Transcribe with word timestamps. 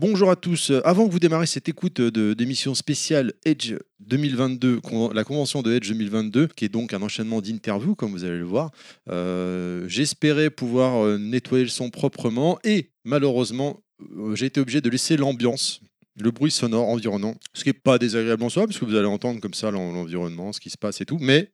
Bonjour 0.00 0.30
à 0.30 0.36
tous. 0.36 0.70
Euh, 0.70 0.80
Avant 0.86 1.06
que 1.06 1.12
vous 1.12 1.18
démarrez 1.18 1.44
cette 1.46 1.68
écoute 1.68 2.00
de- 2.00 2.32
d'émission 2.32 2.74
spéciale 2.74 3.34
Edge 3.44 3.74
2022, 4.00 4.80
con- 4.80 5.10
la 5.12 5.24
convention 5.24 5.60
de 5.60 5.74
Edge 5.74 5.88
2022, 5.88 6.46
qui 6.56 6.64
est 6.64 6.70
donc 6.70 6.94
un 6.94 7.02
enchaînement 7.02 7.42
d'interviews, 7.42 7.94
comme 7.94 8.12
vous 8.12 8.24
allez 8.24 8.38
le 8.38 8.44
voir, 8.46 8.70
euh, 9.10 9.86
j'espérais 9.88 10.48
pouvoir 10.48 11.04
euh, 11.04 11.18
nettoyer 11.18 11.64
le 11.64 11.68
son 11.70 11.90
proprement 11.90 12.58
et 12.64 12.88
malheureusement, 13.04 13.82
euh, 14.16 14.34
j'ai 14.34 14.46
été 14.46 14.58
obligé 14.58 14.80
de 14.80 14.88
laisser 14.88 15.18
l'ambiance. 15.18 15.80
Le 16.18 16.30
bruit 16.30 16.50
sonore 16.50 16.88
environnant, 16.88 17.34
ce 17.52 17.62
qui 17.64 17.68
n'est 17.68 17.74
pas 17.74 17.98
désagréable 17.98 18.42
en 18.42 18.48
soi, 18.48 18.66
parce 18.66 18.78
que 18.78 18.86
vous 18.86 18.94
allez 18.96 19.06
entendre 19.06 19.38
comme 19.40 19.52
ça 19.54 19.70
l'en- 19.70 19.92
l'environnement, 19.92 20.54
ce 20.54 20.60
qui 20.60 20.70
se 20.70 20.78
passe 20.78 21.02
et 21.02 21.04
tout, 21.04 21.18
mais 21.20 21.50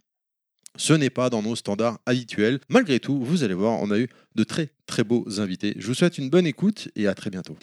ce 0.77 0.93
n'est 0.93 1.11
pas 1.11 1.31
dans 1.31 1.43
nos 1.43 1.57
standards 1.57 1.99
habituels. 2.07 2.61
Malgré 2.69 3.01
tout, 3.01 3.19
vous 3.25 3.43
allez 3.43 3.55
voir, 3.55 3.81
on 3.83 3.91
a 3.91 3.99
eu 3.99 4.09
de 4.37 4.45
très 4.45 4.69
très 4.87 5.03
beaux 5.03 5.41
invités. 5.41 5.75
Je 5.79 5.87
vous 5.89 5.95
souhaite 5.95 6.17
une 6.19 6.31
bonne 6.31 6.47
écoute 6.47 6.89
et 6.95 7.09
à 7.09 7.15
très 7.15 7.31
bientôt. 7.31 7.57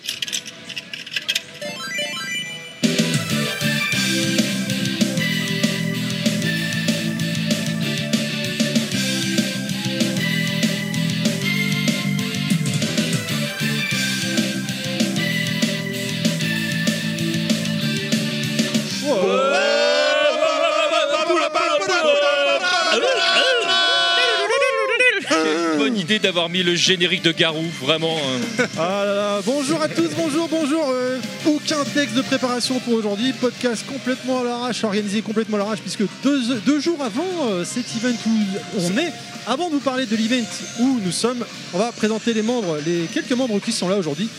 D'avoir 26.21 26.47
mis 26.47 26.61
le 26.61 26.75
générique 26.75 27.23
de 27.23 27.31
Garou, 27.31 27.65
vraiment. 27.81 28.15
hein. 28.17 28.65
Ah 28.77 29.39
bonjour 29.45 29.81
à 29.81 29.89
tous, 29.89 30.09
bonjour, 30.15 30.47
bonjour. 30.47 30.87
euh, 30.91 31.17
aucun 31.47 31.83
texte 31.85 32.15
de 32.15 32.21
préparation 32.21 32.79
pour 32.79 32.93
aujourd'hui. 32.93 33.33
Podcast 33.33 33.83
complètement 33.87 34.41
à 34.41 34.43
l'arrache, 34.43 34.83
organisé 34.83 35.21
complètement 35.23 35.57
à 35.57 35.61
l'arrache, 35.61 35.79
puisque 35.79 36.03
deux, 36.23 36.39
deux 36.65 36.79
jours 36.79 37.01
avant 37.03 37.49
euh, 37.49 37.65
cet 37.65 37.85
event 37.97 38.15
où 38.27 38.31
on 38.79 38.97
est, 38.97 39.11
avant 39.47 39.69
de 39.69 39.73
vous 39.73 39.79
parler 39.79 40.05
de 40.05 40.15
l'event 40.15 40.45
où 40.81 40.99
nous 41.03 41.11
sommes, 41.11 41.43
on 41.73 41.79
va 41.79 41.91
présenter 41.91 42.33
les 42.33 42.43
membres, 42.43 42.77
les 42.85 43.07
quelques 43.11 43.31
membres 43.33 43.59
qui 43.59 43.71
sont 43.71 43.89
là 43.89 43.97
aujourd'hui. 43.97 44.29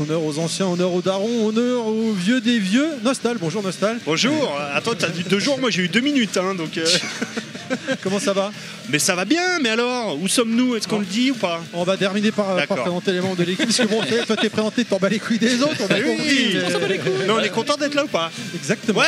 Honneur 0.00 0.22
aux 0.24 0.38
anciens, 0.40 0.66
honneur 0.66 0.92
aux 0.92 1.02
darons, 1.02 1.46
honneur 1.48 1.86
aux 1.86 2.12
vieux 2.12 2.40
des 2.40 2.58
vieux. 2.58 2.88
Nostal, 3.04 3.36
bonjour 3.40 3.62
Nostal. 3.62 3.98
Bonjour, 4.04 4.58
attends, 4.74 4.94
t'as 4.98 5.08
dit 5.08 5.22
deux 5.22 5.38
jours, 5.38 5.58
moi 5.60 5.70
j'ai 5.70 5.82
eu 5.82 5.88
deux 5.88 6.00
minutes, 6.00 6.36
hein, 6.36 6.54
donc. 6.56 6.76
euh, 6.78 6.84
Comment 8.02 8.18
ça 8.18 8.32
va? 8.32 8.50
Mais 8.88 8.98
ça 8.98 9.14
va 9.14 9.24
bien, 9.24 9.60
mais 9.62 9.68
alors, 9.70 10.20
où 10.20 10.26
sommes-nous? 10.26 10.74
Est-ce 10.76 10.88
qu'on 10.88 10.98
le 10.98 11.04
dit 11.06 11.30
ou 11.30 11.34
pas? 11.34 11.62
On 11.72 11.84
va 11.84 11.96
terminer 11.96 12.32
par, 12.32 12.46
par 12.46 12.56
D'accord. 12.56 12.80
présenter 12.82 13.12
les 13.12 13.20
membres 13.20 13.36
de 13.36 13.44
l'équipe, 13.44 13.66
parce 13.66 13.78
que 13.78 13.86
bon, 13.86 14.00
toi 14.26 14.36
t'es 14.36 14.48
présenté, 14.50 14.84
t'en 14.84 14.98
bats 14.98 15.08
les 15.08 15.20
couilles 15.20 15.38
des 15.38 15.62
autres, 15.62 15.76
on 15.80 15.84
a 15.86 16.00
compris. 16.00 16.56
mais- 16.88 17.00
mais 17.26 17.30
on 17.32 17.40
est 17.40 17.48
content 17.50 17.76
d'être 17.76 17.94
là 17.94 18.04
ou 18.04 18.08
pas? 18.08 18.30
Exactement. 18.54 18.98
Ouais, 19.00 19.06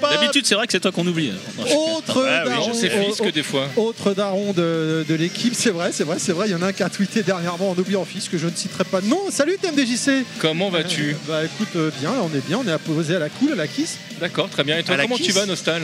D'habitude, 0.00 0.46
c'est 0.46 0.54
vrai 0.54 0.66
que 0.66 0.72
c'est 0.72 0.80
toi 0.80 0.92
qu'on 0.92 1.06
oublie. 1.06 1.32
Autre 1.58 2.26
Ah 2.28 2.42
oui, 2.44 2.50
daron, 2.50 2.72
C'est 2.74 2.90
fils 2.90 3.16
que 3.20 3.30
des 3.30 3.42
fois. 3.42 3.68
autre 3.76 4.14
daron 4.14 4.52
de, 4.52 5.04
de 5.08 5.14
l'équipe, 5.14 5.54
c'est 5.54 5.70
vrai, 5.70 5.90
c'est 5.92 6.04
vrai, 6.04 6.16
c'est 6.18 6.32
vrai. 6.32 6.48
Il 6.48 6.52
y 6.52 6.54
en 6.54 6.62
a 6.62 6.66
un 6.66 6.72
qui 6.72 6.82
a 6.82 6.88
tweeté 6.90 7.22
dernièrement 7.22 7.70
en 7.70 7.78
oubliant 7.78 8.04
fils 8.04 8.28
que 8.28 8.38
je 8.38 8.46
ne 8.46 8.54
citerai 8.54 8.84
pas 8.84 9.00
nom. 9.00 9.20
Salut 9.30 9.56
TMDJC 9.60 10.24
Comment 10.38 10.70
vas-tu? 10.70 11.16
Bah 11.26 11.44
écoute, 11.44 11.68
euh, 11.76 11.90
bien, 12.00 12.12
on 12.22 12.28
est 12.36 12.46
bien, 12.46 12.58
on 12.64 12.68
est 12.68 12.72
apposé 12.72 13.16
à 13.16 13.18
la 13.18 13.28
cool, 13.28 13.52
à 13.52 13.56
la 13.56 13.66
kiss. 13.66 13.98
D'accord, 14.20 14.48
très 14.48 14.64
bien. 14.64 14.78
Et 14.78 14.82
toi, 14.82 14.94
À 14.96 15.02
comment 15.02 15.16
kiss 15.16 15.26
tu 15.26 15.32
vas, 15.32 15.46
Nostal? 15.46 15.82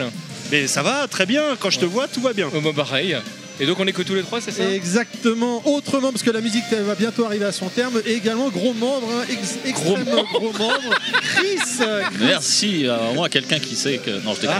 Mais 0.53 0.67
ça 0.67 0.83
va, 0.83 1.07
très 1.09 1.27
bien, 1.27 1.43
quand 1.59 1.71
je 1.71 1.79
te 1.81 1.85
vois, 1.85 2.07
tout 2.09 2.21
va 2.21 2.33
bien. 2.33 2.49
Oh, 2.55 2.61
bah, 2.61 2.71
pareil. 2.75 3.17
Et 3.61 3.67
donc, 3.67 3.79
on 3.79 3.87
est 3.87 3.93
que 3.93 4.03
tous 4.03 4.15
les 4.17 4.23
trois, 4.23 4.41
c'est 4.41 4.51
ça? 4.51 4.69
Exactement, 4.69 5.63
autrement, 5.67 6.11
parce 6.11 6.25
que 6.25 6.31
la 6.31 6.41
musique 6.41 6.65
va 6.73 6.95
bientôt 6.97 7.25
arriver 7.25 7.45
à 7.45 7.53
son 7.53 7.69
terme. 7.69 8.01
Et 8.05 8.15
également, 8.15 8.49
gros 8.49 8.73
membre, 8.75 9.09
hein, 9.13 9.25
ex- 9.31 9.59
extrêmement 9.65 10.25
gros 10.33 10.53
membre, 10.53 10.95
Chris. 11.37 11.59
euh, 11.81 12.03
Merci. 12.21 12.87
Moi, 13.15 13.29
quelqu'un 13.29 13.61
qui 13.61 13.77
sait 13.77 13.99
que. 13.99 14.11
Non, 14.25 14.35
je 14.35 14.41
déconne. 14.41 14.57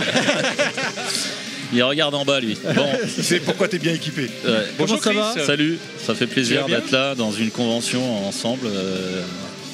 Il 1.73 1.83
regarde 1.83 2.15
en 2.15 2.23
bas, 2.23 2.39
lui. 2.39 2.57
Bon, 2.75 2.87
C'est 3.21 3.39
pourquoi 3.41 3.67
t'es 3.67 3.79
bien 3.79 3.93
équipé. 3.93 4.29
ouais. 4.45 4.51
Bonjour, 4.77 5.03
ça 5.03 5.09
Chris. 5.09 5.19
va 5.19 5.45
salut. 5.45 5.77
Ça 6.05 6.15
fait 6.15 6.27
plaisir 6.27 6.65
d'être 6.67 6.91
là 6.91 7.15
dans 7.15 7.31
une 7.31 7.51
convention 7.51 8.27
ensemble. 8.27 8.67
euh, 8.67 9.21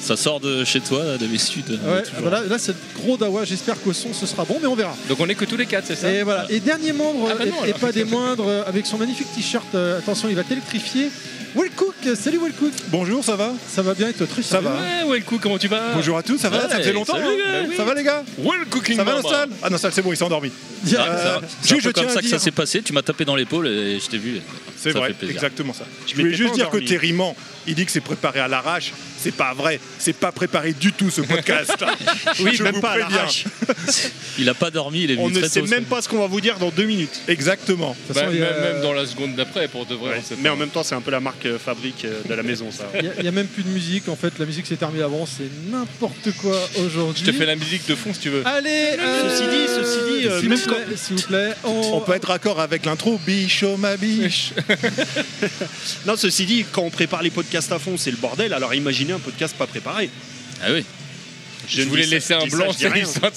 Ça 0.02 0.16
sort 0.16 0.40
de 0.40 0.64
chez 0.64 0.80
toi, 0.80 1.04
là, 1.04 1.16
d'habitude. 1.16 1.70
Ouais, 1.70 2.02
Toujours. 2.02 2.22
voilà, 2.22 2.42
là 2.42 2.58
c'est 2.58 2.74
gros 2.96 3.16
dawa, 3.16 3.44
j'espère 3.44 3.80
qu'au 3.80 3.92
son 3.92 4.12
ce 4.12 4.26
sera 4.26 4.44
bon, 4.44 4.58
mais 4.60 4.66
on 4.66 4.74
verra. 4.74 4.96
Donc, 5.08 5.20
on 5.20 5.28
est 5.28 5.36
que 5.36 5.44
tous 5.44 5.56
les 5.56 5.66
quatre, 5.66 5.86
c'est 5.86 5.94
ça? 5.94 6.10
Et 6.10 6.24
voilà. 6.24 6.44
Et 6.50 6.58
dernier 6.58 6.92
membre, 6.92 7.28
Ah 7.30 7.36
bah 7.38 7.46
non, 7.46 7.64
et, 7.64 7.70
et 7.70 7.72
pas 7.72 7.92
des 7.92 8.04
moindres, 8.04 8.48
euh, 8.48 8.64
avec 8.66 8.84
son 8.84 8.98
magnifique 8.98 9.28
t-shirt, 9.32 9.64
euh, 9.76 9.98
attention, 9.98 10.28
il 10.28 10.34
va 10.34 10.42
t'électrifier. 10.42 11.08
Will 11.54 11.70
Cook, 11.76 11.94
salut 12.16 12.38
Will 12.38 12.52
Cook, 12.54 12.72
Bonjour, 12.88 13.22
ça 13.22 13.36
va? 13.36 13.52
Ça 13.68 13.82
va 13.82 13.92
bien 13.94 14.08
être 14.08 14.24
très 14.26 14.42
Ça 14.42 14.60
va. 14.60 14.70
Ouais, 14.72 15.08
ouais, 15.10 15.20
coup, 15.20 15.38
comment 15.40 15.58
tu 15.58 15.68
vas? 15.68 15.92
Bonjour 15.94 16.16
à 16.16 16.22
tous, 16.22 16.38
ça 16.38 16.48
va? 16.48 16.64
Ouais, 16.64 16.68
Ça 16.70 16.80
fait 16.80 16.92
longtemps 16.94 17.12
salut, 17.12 17.26
hein. 17.26 17.52
Bah 17.62 17.66
oui. 17.68 17.76
Ça 17.76 17.84
va 17.84 17.94
les 17.94 18.02
gars? 18.02 18.24
Well 18.38 18.60
cooking 18.70 18.96
Ça 18.96 19.04
va. 19.04 19.12
Nostal? 19.20 19.50
Ah 19.62 19.68
Nostal 19.70 19.92
c'est 19.92 20.00
bon, 20.02 20.12
il 20.12 20.16
s'est 20.16 20.24
endormi. 20.24 20.50
Ah, 20.50 20.88
ça- 20.88 20.96
Euh, 20.96 21.38
c'est 21.60 21.80
comme 21.82 21.92
tiens 21.92 22.08
ça 22.08 22.18
à 22.20 22.22
que 22.22 22.28
ça 22.28 22.38
s'est 22.38 22.50
passé. 22.52 22.80
Tu 22.82 22.92
m'as 22.94 23.02
tapé 23.02 23.24
dans 23.26 23.36
l'épaule 23.36 23.68
et 23.68 24.00
je 24.00 24.06
t'ai 24.08 24.16
vu. 24.16 24.40
C'est 24.78 24.92
vrai, 24.92 25.14
exactement 25.28 25.74
ça. 25.74 25.84
Je 26.06 26.14
voulais 26.16 26.32
juste 26.34 26.54
dire 26.54 26.70
que. 26.70 26.78
Terry 26.78 27.12
ment. 27.12 27.36
Il 27.66 27.74
dit 27.74 27.84
que 27.86 27.92
c'est 27.92 28.00
préparé 28.00 28.40
à 28.40 28.48
l'arrache. 28.48 28.92
C'est 29.18 29.30
pas 29.34 29.54
vrai. 29.54 29.78
C'est 29.98 30.12
pas 30.14 30.32
préparé 30.32 30.72
du 30.72 30.92
tout 30.92 31.10
ce 31.10 31.20
podcast. 31.20 31.72
Oui, 32.40 32.52
Je 32.54 32.62
même 32.64 32.74
vous 32.74 32.80
pas 32.80 32.90
à 32.92 32.98
préviens. 32.98 33.16
l'arrache. 33.16 33.44
Il 34.38 34.48
a 34.48 34.54
pas 34.54 34.70
dormi, 34.70 35.02
il 35.02 35.10
est 35.10 35.14
venu 35.14 35.26
On 35.26 35.30
ne 35.30 35.38
très 35.38 35.48
sait 35.48 35.60
tôt. 35.60 35.66
même 35.66 35.84
pas 35.84 36.00
ce 36.00 36.08
qu'on 36.08 36.18
va 36.18 36.26
vous 36.26 36.40
dire 36.40 36.58
dans 36.58 36.70
deux 36.70 36.84
minutes. 36.84 37.20
Exactement. 37.28 37.94
De 38.08 38.14
Bah, 38.14 38.20
façon, 38.22 38.34
y 38.34 38.38
même, 38.40 38.48
a- 38.52 38.72
même 38.72 38.80
dans 38.82 38.92
la 38.94 39.06
seconde 39.06 39.34
d'après, 39.36 39.68
pour 39.68 39.84
de 39.86 39.94
vrai. 39.94 40.20
Mais 40.38 40.48
pas. 40.48 40.54
en 40.54 40.56
même 40.56 40.70
temps, 40.70 40.82
c'est 40.82 40.94
un 40.94 41.00
peu 41.02 41.10
la 41.10 41.20
marque 41.20 41.44
euh, 41.46 41.58
fabrique 41.58 42.04
euh, 42.06 42.20
de 42.28 42.34
la 42.34 42.42
maison, 42.42 42.70
ça. 42.72 42.84
Il 43.18 43.24
y 43.24 43.28
a- 43.28 43.32
même 43.32 43.46
plus 43.46 43.62
de 43.62 43.68
musique 43.68 44.08
en 44.08 44.16
fait, 44.16 44.32
la 44.38 44.46
musique 44.46 44.66
s'est 44.66 44.76
terminée 44.76 45.02
avant, 45.04 45.26
c'est 45.26 45.50
n'importe 45.70 46.32
quoi 46.40 46.58
aujourd'hui. 46.84 47.22
Je 47.26 47.30
te 47.30 47.36
fais 47.36 47.46
la 47.46 47.56
musique 47.56 47.86
de 47.86 47.94
fond 47.94 48.12
si 48.14 48.20
tu 48.20 48.30
veux. 48.30 48.42
Allez, 48.46 48.96
euh, 48.98 49.28
Ceci 49.30 49.48
dit, 49.48 49.66
ceci 49.66 49.98
dit, 50.20 50.26
euh, 50.28 50.40
s'il 50.40 50.48
vous 50.48 50.56
plaît, 50.66 50.96
s'il 50.96 51.16
vous 51.16 51.22
plaît, 51.22 51.50
on, 51.64 51.80
On 51.94 52.00
peut 52.00 52.14
être 52.14 52.28
raccord 52.28 52.58
avec 52.60 52.86
l'intro. 52.86 53.20
Bichot 53.26 53.76
ma 53.76 53.96
biche. 53.96 54.52
Non, 56.06 56.16
ceci 56.16 56.46
dit, 56.46 56.64
quand 56.72 56.82
on 56.82 56.90
prépare 56.90 57.22
les 57.22 57.30
podcasts 57.30 57.51
à 57.56 57.78
fond, 57.78 57.96
c'est 57.96 58.10
le 58.10 58.16
bordel. 58.16 58.52
Alors 58.52 58.74
imaginez 58.74 59.12
un 59.12 59.18
podcast 59.18 59.54
pas 59.56 59.66
préparé. 59.66 60.10
Ah 60.62 60.68
oui. 60.72 60.84
Je 61.68 61.82
ne 61.82 61.86
voulais 61.88 62.02
ça- 62.04 62.10
laisser 62.10 62.34
un 62.34 62.40
ça, 62.40 62.46
blanc, 62.56 62.72
c'est 62.76 62.88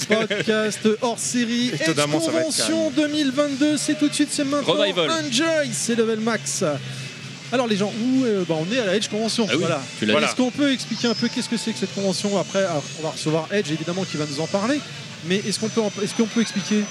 podcast 0.07 0.79
hors 1.01 1.19
série 1.19 1.71
ça 1.77 1.93
Convention 1.93 2.89
2022, 2.91 3.77
c'est 3.77 3.97
tout 3.99 4.07
de 4.09 4.13
suite, 4.13 4.29
c'est 4.31 4.43
maintenant. 4.43 4.73
Revival. 4.73 5.09
Enjoy, 5.11 5.69
c'est 5.71 5.95
level 5.95 6.19
max. 6.19 6.63
Alors 7.51 7.67
les 7.67 7.77
gens, 7.77 7.93
où 8.01 8.23
euh, 8.25 8.43
bah, 8.47 8.55
on 8.57 8.73
est 8.73 8.79
à 8.79 8.85
la 8.85 8.95
Edge 8.95 9.07
Convention. 9.07 9.45
Ah 9.47 9.53
oui, 9.55 9.63
voilà. 10.01 10.27
Est-ce 10.27 10.35
qu'on 10.35 10.49
peut 10.51 10.71
expliquer 10.73 11.07
un 11.07 11.13
peu 11.13 11.27
qu'est-ce 11.27 11.47
que 11.49 11.57
c'est 11.57 11.71
que 11.71 11.79
cette 11.79 11.93
convention 11.93 12.37
Après, 12.39 12.65
on 12.99 13.03
va 13.03 13.11
recevoir 13.11 13.47
Edge 13.53 13.69
évidemment 13.71 14.03
qui 14.03 14.17
va 14.17 14.25
nous 14.29 14.39
en 14.41 14.47
parler. 14.47 14.79
Mais 15.27 15.37
est-ce 15.37 15.59
qu'on 15.59 15.69
peut, 15.69 15.81
en- 15.81 15.91
est-ce 16.03 16.13
qu'on 16.15 16.25
peut 16.25 16.41
expliquer? 16.41 16.83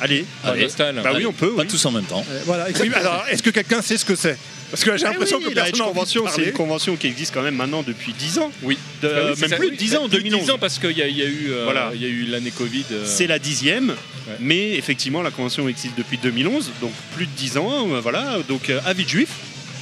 Allez. 0.00 0.24
Allez. 0.44 0.66
Bah 1.02 1.10
oui, 1.14 1.26
on 1.26 1.32
peut. 1.32 1.52
Pas 1.54 1.62
oui. 1.62 1.68
tous 1.68 1.84
en 1.86 1.90
même 1.90 2.04
temps. 2.04 2.24
Euh, 2.30 2.40
Voilà, 2.46 2.68
exactement. 2.68 2.96
alors, 2.96 3.24
est-ce 3.30 3.42
que 3.42 3.50
quelqu'un 3.50 3.80
sait 3.82 3.96
ce 3.96 4.04
que 4.04 4.16
c'est? 4.16 4.36
Parce 4.74 4.84
que 4.84 4.96
j'ai 4.96 5.04
l'impression 5.04 5.38
Eh 5.40 5.44
oui, 5.46 5.50
que 5.50 5.56
la 5.56 5.62
personne 5.64 5.80
Edge 5.80 5.88
Convention, 5.88 6.24
c'est 6.34 6.42
une 6.46 6.52
convention 6.52 6.96
qui 6.96 7.06
existe 7.06 7.32
quand 7.32 7.42
même 7.42 7.54
maintenant 7.54 7.82
depuis 7.86 8.12
10 8.12 8.38
ans. 8.38 8.50
Oui. 8.62 8.76
De- 9.02 9.08
Ah 9.08 9.20
oui, 9.32 9.40
même 9.40 9.50
ça, 9.50 9.56
plus 9.56 9.70
de 9.70 9.76
10 9.76 9.94
ans, 9.96 10.04
en 10.04 10.08
Plus 10.08 10.18
de 10.18 10.22
2011. 10.24 10.44
10 10.46 10.50
ans 10.50 10.58
parce 10.58 10.78
qu'il 10.80 10.98
y, 10.98 11.02
a- 11.02 11.06
il 11.06 11.16
y 11.16 11.22
a 11.22 11.26
eu, 11.26 11.46
euh, 11.50 11.62
Voilà. 11.64 11.92
il 11.94 12.02
y 12.02 12.04
a 12.04 12.08
eu 12.08 12.24
l'année 12.24 12.50
Covid. 12.50 12.84
euh, 12.90 13.04
C'est 13.06 13.26
la 13.28 13.38
dixième, 13.38 13.94
mais 14.40 14.72
effectivement 14.72 15.22
la 15.22 15.30
convention 15.30 15.68
existe 15.68 15.96
depuis 15.96 16.18
2011, 16.18 16.70
donc 16.80 16.90
plus 17.14 17.26
de 17.26 17.30
10 17.36 17.56
ans, 17.56 17.88
euh, 17.92 18.00
voilà, 18.00 18.38
donc 18.48 18.68
euh, 18.70 18.80
avis 18.84 19.04
de 19.04 19.08
juif 19.10 19.28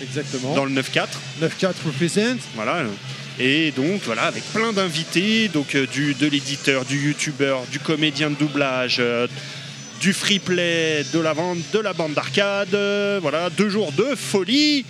Exactement. 0.03 0.55
dans 0.55 0.65
le 0.67 0.73
9-4, 0.73 1.09
9-4 1.41 1.75
represent. 1.87 2.37
voilà. 2.55 2.83
Et 3.41 3.71
donc 3.71 4.03
voilà, 4.05 4.25
avec 4.25 4.43
plein 4.53 4.75
d'invités, 4.75 5.49
donc 5.49 5.75
euh, 5.75 5.87
du, 5.87 6.13
de 6.15 6.27
l'éditeur, 6.27 6.85
du 6.85 6.99
youtubeur, 7.09 7.63
du 7.73 7.79
comédien 7.79 8.29
de 8.29 8.35
doublage, 8.35 8.97
euh, 9.01 9.27
du 10.03 10.13
free 10.13 10.41
play, 10.41 11.05
de 11.15 11.21
la 11.21 11.33
vente, 11.33 11.59
de 11.73 11.79
la 11.79 11.93
bande 11.93 12.13
d'arcade, 12.15 12.75
euh, 12.75 13.21
voilà, 13.23 13.51
deux 13.51 13.69
jours 13.69 13.93
de 13.93 14.17
folie. 14.17 14.85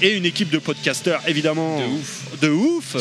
Et 0.00 0.16
une 0.16 0.24
équipe 0.24 0.50
de 0.50 0.58
podcasteurs 0.58 1.20
évidemment. 1.26 1.80
De 1.80 1.84
ouf. 1.84 2.40
de 2.40 2.48
ouf, 2.48 2.96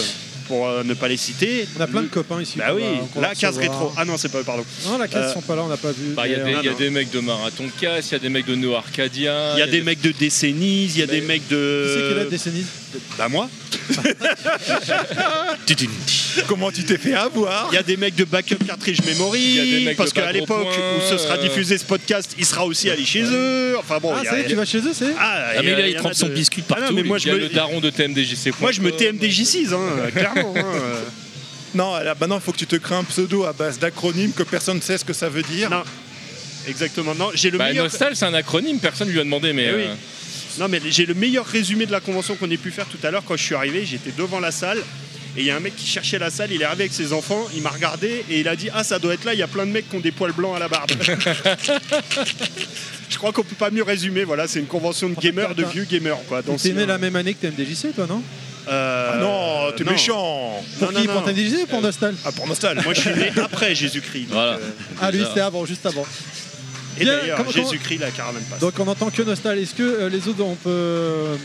pour 0.52 0.68
euh, 0.68 0.84
ne 0.84 0.94
pas 0.94 1.08
les 1.08 1.16
citer. 1.16 1.66
On 1.78 1.82
a 1.82 1.88
plein 1.88 2.02
de 2.02 2.08
copains 2.08 2.42
ici. 2.42 2.58
Bah 2.58 2.74
oui, 2.76 2.84
va- 3.16 3.22
la 3.22 3.36
case 3.36 3.56
recevoir. 3.56 3.80
rétro. 3.80 3.94
Ah 3.96 4.04
non, 4.04 4.18
c'est 4.18 4.30
pas 4.32 4.44
pardon. 4.44 4.66
Non, 4.86 4.98
la 4.98 5.08
case 5.08 5.30
Euh, 5.30 5.34
sont 5.34 5.42
pas 5.42 5.56
là, 5.56 5.64
on 5.64 5.70
n'a 5.70 5.78
pas 5.78 5.92
vu. 5.94 6.14
bah, 6.14 6.28
Il 6.28 6.34
y 6.34 6.36
a, 6.36 6.40
Mais, 6.44 6.52
des, 6.52 6.56
euh, 6.58 6.60
il 6.64 6.66
y 6.66 6.70
a 6.70 6.74
des 6.74 6.90
mecs 6.90 7.10
de 7.10 7.20
Marathon 7.22 7.64
de 7.68 7.72
Casse, 7.80 8.10
il 8.10 8.14
y 8.14 8.16
a 8.16 8.20
des 8.20 8.28
mecs 8.30 8.46
de 8.46 8.56
No 8.56 8.76
Arcadia. 8.76 9.54
Il 9.56 9.60
y 9.60 9.62
a 9.62 9.68
des 9.68 9.82
mecs 9.82 10.02
de 10.02 10.12
décennies, 10.12 10.86
il 10.94 10.98
y 11.00 11.04
a 11.04 11.08
des 11.08 11.22
mecs 11.22 11.48
Qui 11.48 11.56
c'est 11.56 12.02
qui 12.02 12.12
est 12.12 12.16
là 12.16 12.26
de. 12.26 12.30
décennies 12.30 12.66
Bah 13.18 13.30
moi. 13.30 13.50
Comment 16.48 16.72
tu 16.72 16.84
t'es 16.84 16.98
fait 16.98 17.14
avoir 17.14 17.70
Il 17.72 17.76
y 17.76 17.78
a 17.78 17.84
des 17.84 17.98
mecs 17.98 18.16
de 18.16 18.24
backup 18.26 18.56
cartridge 18.66 19.00
Il 19.04 19.06
y 19.08 19.12
a 19.12 19.14
memory, 19.14 19.56
des 19.80 19.86
mecs 19.86 19.98
parce 19.98 20.14
de 20.14 20.20
qu'à 20.20 20.32
l'époque 20.32 20.68
où 20.68 21.02
ce 21.10 21.18
sera 21.18 21.36
euh, 21.36 21.42
diffusé 21.42 21.78
ce 21.78 21.86
podcast, 21.86 22.36
il 22.38 22.46
sera 22.46 22.66
aussi 22.66 22.90
allé 22.90 23.06
chez 23.06 23.24
eux. 23.24 23.76
Enfin 23.78 24.00
bon, 24.02 24.12
Ah, 24.14 24.20
il 24.22 24.26
y 24.26 24.28
a- 24.28 24.32
ça 24.32 24.38
y 24.40 24.42
est, 24.42 24.48
tu 24.48 24.56
vas 24.56 24.66
chez 24.66 24.80
eux, 24.80 24.92
c'est 24.94 25.14
Ah, 25.20 25.52
Ah, 25.58 25.62
mais 25.64 25.72
y 25.72 25.76
là, 25.76 25.88
y 25.88 25.92
il 25.92 25.96
trempe 25.98 26.14
son 26.14 26.28
de- 26.28 26.34
biscuit 26.34 26.64
Ah 26.70 26.74
non, 26.76 26.80
partout. 26.82 26.96
mais 26.96 27.04
moi 27.04 27.18
Il 27.18 27.24
je 27.32 27.36
y 27.36 27.40
le 27.40 27.50
daron 27.50 27.80
de 27.80 27.90
TMDJC. 27.90 28.52
moi 28.60 28.72
je 28.72 28.82
me 28.82 28.92
TMDJ6, 28.92 29.74
hein, 29.74 29.80
hein, 30.46 30.64
euh. 30.76 31.02
Non, 31.74 31.96
là, 31.98 32.16
maintenant 32.20 32.36
il 32.38 32.42
faut 32.42 32.52
que 32.52 32.58
tu 32.58 32.68
te 32.68 32.76
crées 32.76 32.96
un 32.96 33.04
pseudo 33.06 33.46
à 33.46 33.54
base 33.54 33.80
d'acronymes 33.80 34.34
que 34.34 34.44
personne 34.44 34.78
ne 34.78 34.82
sait 34.82 34.98
ce 34.98 35.06
que 35.06 35.14
ça 35.14 35.30
veut 35.30 35.44
dire. 35.44 35.70
Non. 35.70 35.84
Exactement. 36.68 37.16
Non, 37.16 37.30
j'ai 37.34 37.50
le 37.50 37.58
Bah, 37.58 37.68
meilleur. 37.70 37.86
Nostal, 37.86 38.16
c'est 38.16 38.26
un 38.26 38.34
acronyme, 38.34 38.80
personne 38.80 39.10
lui 39.10 39.20
a 39.20 39.24
demandé, 39.24 39.54
mais. 39.54 39.68
Eh 39.72 39.76
oui. 39.76 39.84
euh, 39.88 39.96
Non, 40.60 40.68
mais 40.68 40.82
j'ai 40.90 41.06
le 41.06 41.14
meilleur 41.14 41.46
résumé 41.46 41.86
de 41.86 41.92
la 41.92 42.00
convention 42.02 42.36
qu'on 42.36 42.52
ait 42.52 42.58
pu 42.58 42.72
faire 42.72 42.86
tout 42.88 43.00
à 43.04 43.10
l'heure. 43.12 43.24
Quand 43.26 43.38
je 43.38 43.44
suis 43.44 43.56
arrivé, 43.56 43.86
j'étais 43.86 44.12
devant 44.12 44.40
la 44.40 44.52
salle. 44.52 44.80
Et 45.38 45.40
il 45.40 45.46
y 45.46 45.50
a 45.50 45.56
un 45.56 45.62
mec 45.62 45.78
qui 45.78 45.88
cherchait 45.88 46.20
la 46.20 46.30
salle, 46.30 46.52
il 46.52 46.62
est 46.62 46.66
arrivé 46.66 46.84
avec 46.84 46.94
ses 46.94 47.14
enfants, 47.14 47.48
il 47.56 47.62
m'a 47.62 47.70
regardé 47.70 48.26
et 48.30 48.42
il 48.42 48.50
a 48.50 48.56
dit 48.58 48.68
Ah, 48.74 48.84
ça 48.84 49.00
doit 49.00 49.14
être 49.14 49.24
là, 49.24 49.34
il 49.34 49.40
y 49.40 49.44
a 49.44 49.48
plein 49.48 49.66
de 49.66 49.72
mecs 49.72 49.90
qui 49.90 49.96
ont 49.96 50.02
des 50.02 50.12
poils 50.12 50.34
blancs 50.34 50.58
à 50.58 50.60
la 50.60 50.68
barbe. 50.68 50.92
je 53.10 53.18
crois 53.18 53.32
qu'on 53.32 53.44
peut 53.44 53.56
pas 53.56 53.70
mieux 53.72 53.84
résumer. 53.84 54.24
Voilà, 54.26 54.48
c'est 54.48 54.60
une 54.60 54.66
convention 54.68 55.10
de 55.10 55.16
gamers, 55.16 55.56
de 55.56 55.64
vieux 55.64 55.86
gamers. 55.86 56.18
quoi. 56.28 56.42
T'es 56.44 56.74
né 56.74 56.86
la 56.86 56.98
même 56.98 57.16
année 57.16 57.34
que 57.34 57.48
TMDJC, 57.48 57.96
toi, 57.96 58.08
non? 58.08 58.22
Euh, 58.68 59.12
Ah 59.14 59.18
non, 59.18 59.72
t'es 59.76 59.84
non. 59.84 59.92
méchant 59.92 60.64
Pour 60.80 60.92
Non, 60.92 61.00
qui 61.02 61.08
non, 61.08 61.14
Pour. 61.14 61.24
TMDJC 61.26 61.64
ou 61.64 61.68
pour 61.68 61.82
Nostal 61.82 62.16
Ah, 62.26 62.32
pour 62.32 62.48
Nostal 62.48 62.82
Moi, 62.84 62.94
je 62.94 63.02
suis 63.02 63.10
né 63.12 63.32
après 63.42 63.74
Jésus-Christ. 63.76 64.26
donc, 64.28 64.34
Voilà. 64.34 64.54
euh, 64.54 64.70
Ah, 65.02 65.12
lui, 65.12 65.24
c'était 65.28 65.42
avant, 65.42 65.66
juste 65.66 65.86
avant. 65.86 66.06
et 67.00 67.04
Bien, 67.04 67.18
d'ailleurs, 67.18 67.38
comment- 67.38 67.52
comment- 67.52 67.64
Jésus-Christ, 67.70 68.00
la 68.00 68.12
caravane 68.12 68.44
passe. 68.44 68.60
Donc 68.60 68.74
on 68.80 68.88
entend 68.88 69.10
que 69.10 69.22
Nostal. 69.24 69.58
Est-ce 69.58 69.74
que 69.74 69.82
euh, 69.84 70.10
les 70.10 70.28
autres, 70.28 70.42
on 70.44 70.56
peut. 70.56 71.38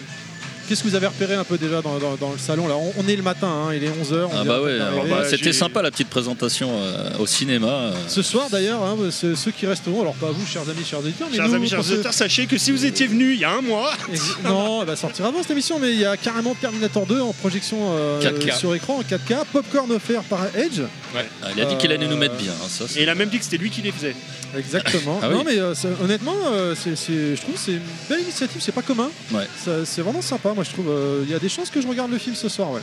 Euh, 0.66 0.68
Qu'est-ce 0.68 0.82
que 0.82 0.88
vous 0.88 0.94
avez 0.94 1.06
repéré 1.06 1.34
un 1.34 1.44
peu 1.44 1.56
déjà 1.58 1.80
dans, 1.82 1.98
dans- 1.98 2.16
dans 2.16 2.32
le 2.32 2.38
salon 2.38 2.66
là 2.68 2.74
on, 2.76 2.92
on 2.98 3.08
est 3.08 3.16
le 3.16 3.22
matin, 3.22 3.48
hein, 3.48 3.74
il 3.74 3.84
est 3.84 3.88
11h. 3.88 4.28
Ah 4.34 4.44
bah 4.44 4.60
ouais, 4.60 4.78
bah, 4.78 5.22
j'ai- 5.30 5.36
c'était 5.36 5.52
sympa 5.52 5.82
la 5.82 5.90
petite 5.90 6.08
présentation 6.08 6.70
euh, 6.72 7.10
au 7.18 7.26
cinéma. 7.26 7.68
euh. 7.68 7.92
Ce 8.08 8.22
soir 8.22 8.48
d'ailleurs, 8.50 8.82
hein, 8.82 8.96
ceux, 9.10 9.34
qui 9.50 9.66
resteront, 9.66 10.02
alors 10.02 10.14
pas 10.14 10.30
vous, 10.30 10.46
chers 10.46 10.62
amis, 10.68 10.84
chers 10.84 10.98
auditeurs, 11.00 11.28
mais 11.30 11.36
Chers 11.36 11.48
nous, 11.48 11.54
amis, 11.54 11.68
chers 11.68 11.80
auditeurs, 11.80 12.12
sachez 12.12 12.46
que 12.46 12.58
si 12.58 12.72
vous 12.72 12.84
étiez 12.84 13.06
venus 13.06 13.34
il 13.36 13.40
y 13.40 13.44
a 13.44 13.50
un 13.52 13.62
mois, 13.62 13.92
Non, 14.44 14.80
elle 14.82 14.88
va 14.88 14.96
sortir 14.96 15.26
avant 15.26 15.42
cette 15.42 15.50
émission, 15.52 15.78
mais 15.78 15.92
il 15.92 16.00
y 16.00 16.04
a 16.04 16.16
carrément 16.16 16.54
Terminator 16.54 17.06
2 17.06 17.20
en 17.20 17.32
projection 17.32 17.78
euh, 17.96 18.20
4K. 18.20 18.58
sur 18.58 18.74
écran 18.74 18.96
en 18.98 19.02
4K, 19.02 19.44
popcorn 19.52 19.90
offert 19.92 20.22
par 20.22 20.40
Edge. 20.56 20.80
Ah, 21.14 21.48
il 21.56 21.62
a 21.62 21.64
dit 21.66 21.76
qu'il 21.76 21.92
allait 21.92 22.04
Euh, 22.06 22.08
nous 22.08 22.16
mettre 22.16 22.34
bien. 22.36 22.52
hein, 22.52 22.66
ça, 22.68 22.84
et 22.96 23.02
il 23.02 23.08
a 23.08 23.14
même 23.14 23.28
dit 23.28 23.38
que 23.38 23.44
c'était 23.44 23.56
lui 23.56 23.70
qui 23.70 23.82
les 23.82 23.92
faisait. 23.92 24.14
Exactement. 24.56 25.18
Ah 25.22 25.28
oui. 25.30 25.34
Non 25.34 25.44
mais 25.44 25.58
euh, 25.58 25.74
honnêtement, 26.02 26.34
euh, 26.52 26.74
je 26.74 27.40
trouve 27.40 27.54
que 27.54 27.60
c'est 27.60 27.72
une 27.72 27.80
belle 28.08 28.20
initiative, 28.20 28.60
c'est 28.60 28.72
pas 28.72 28.82
commun. 28.82 29.10
Ouais. 29.32 29.46
C'est 29.84 30.02
vraiment 30.02 30.20
sympa, 30.22 30.52
moi 30.56 30.64
je 30.64 30.70
trouve. 30.70 30.88
euh, 30.90 31.22
Il 31.24 31.30
y 31.30 31.34
a 31.34 31.38
des 31.38 31.48
chances 31.48 31.70
que 31.70 31.80
je 31.80 31.86
regarde 31.86 32.10
le 32.10 32.18
film 32.18 32.34
ce 32.34 32.48
soir, 32.48 32.72
ouais. 32.72 32.80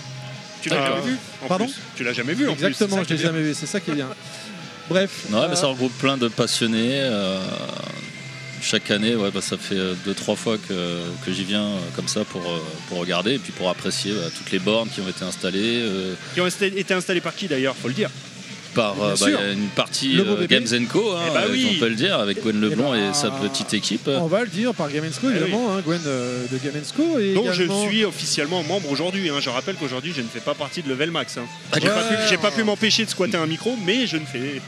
Tu 0.61 0.69
l'as 0.69 0.77
D'accord. 0.77 0.97
jamais 0.99 1.11
vu 1.11 1.17
en 1.43 1.47
Pardon 1.47 1.65
plus. 1.65 1.75
Tu 1.97 2.03
l'as 2.05 2.13
jamais 2.13 2.33
vu 2.33 2.47
en 2.47 2.53
plus. 2.55 2.65
Exactement, 2.65 2.95
ça 2.97 3.03
je 3.09 3.13
l'ai 3.15 3.19
jamais 3.21 3.41
vu, 3.41 3.53
c'est 3.53 3.65
ça 3.65 3.81
qui 3.81 3.91
est 3.91 3.95
bien. 3.95 4.07
Bref. 4.89 5.25
Ouais, 5.29 5.37
euh, 5.39 5.47
mais 5.49 5.55
ça 5.57 5.67
regroupe 5.67 5.91
plein 5.97 6.15
de 6.17 6.29
passionnés. 6.29 6.99
euh, 7.01 7.41
chaque 8.61 8.89
année, 8.91 9.13
ouais, 9.15 9.29
bah, 9.29 9.41
ça 9.41 9.57
fait 9.57 9.75
euh, 9.75 9.93
deux, 10.05 10.13
trois 10.13 10.37
fois 10.37 10.57
que, 10.57 11.01
que 11.25 11.33
j'y 11.33 11.43
viens 11.43 11.65
euh, 11.65 11.79
comme 11.97 12.07
ça 12.07 12.23
pour, 12.23 12.41
euh, 12.49 12.59
pour 12.87 12.99
regarder 12.99 13.33
et 13.33 13.39
puis 13.39 13.51
pour 13.51 13.69
apprécier 13.69 14.13
bah, 14.13 14.29
toutes 14.37 14.51
les 14.51 14.59
bornes 14.59 14.87
qui 14.89 15.01
ont 15.01 15.09
été 15.09 15.25
installées. 15.25 15.81
euh, 15.81 16.13
Qui 16.33 16.39
ont 16.39 16.47
été 16.47 16.93
installés 16.93 17.19
par 17.19 17.35
qui 17.35 17.47
d'ailleurs, 17.49 17.75
faut 17.75 17.89
le 17.89 17.93
dire? 17.93 18.09
Par 18.73 19.01
euh, 19.01 19.15
bah, 19.19 19.27
une 19.53 19.67
partie 19.69 20.19
euh. 20.19 20.47
Games 20.47 20.67
Co, 20.91 21.13
hein, 21.13 21.21
Eh 21.29 21.33
bah 21.33 21.41
euh, 21.45 21.51
oui. 21.51 21.73
on 21.75 21.79
peut 21.79 21.89
le 21.89 21.95
dire, 21.95 22.19
avec 22.19 22.41
Gwen 22.41 22.59
Leblanc 22.59 22.93
Et 22.95 22.99
et, 22.99 23.07
bah, 23.07 23.13
sa 23.13 23.31
petite 23.31 23.73
équipe. 23.73 24.07
On 24.07 24.27
va 24.27 24.41
le 24.41 24.47
dire 24.49 24.73
par 24.73 24.89
Gamensco, 24.91 25.27
Eh 25.29 25.35
évidemment, 25.37 25.73
hein, 25.75 25.81
Gwen 25.85 26.01
euh, 26.05 26.45
de 26.51 26.57
Gamensco. 26.57 27.19
Et 27.19 27.33
dont 27.33 27.41
également- 27.51 27.83
je 27.83 27.87
suis 27.89 28.05
officiellement 28.05 28.63
membre 28.63 28.91
aujourd'hui. 28.91 29.29
hein. 29.29 29.35
Je 29.39 29.49
rappelle 29.49 29.75
qu'aujourd'hui, 29.75 30.13
je 30.15 30.21
ne 30.21 30.27
fais 30.27 30.39
pas 30.39 30.53
partie 30.53 30.81
de 30.81 30.89
Level 30.89 31.11
Max. 31.11 31.37
hein. 31.37 31.43
Ah, 31.71 31.77
J'ai 31.81 31.87
Ouais. 31.87 32.37
pas 32.41 32.51
pu, 32.51 32.63
m'empêcher 32.63 33.05
de 33.05 33.09
squatter 33.09 33.37
un 33.37 33.45
micro, 33.47 33.75
mais 33.85 34.07
je 34.07 34.17
ne 34.17 34.25
fais. 34.25 34.61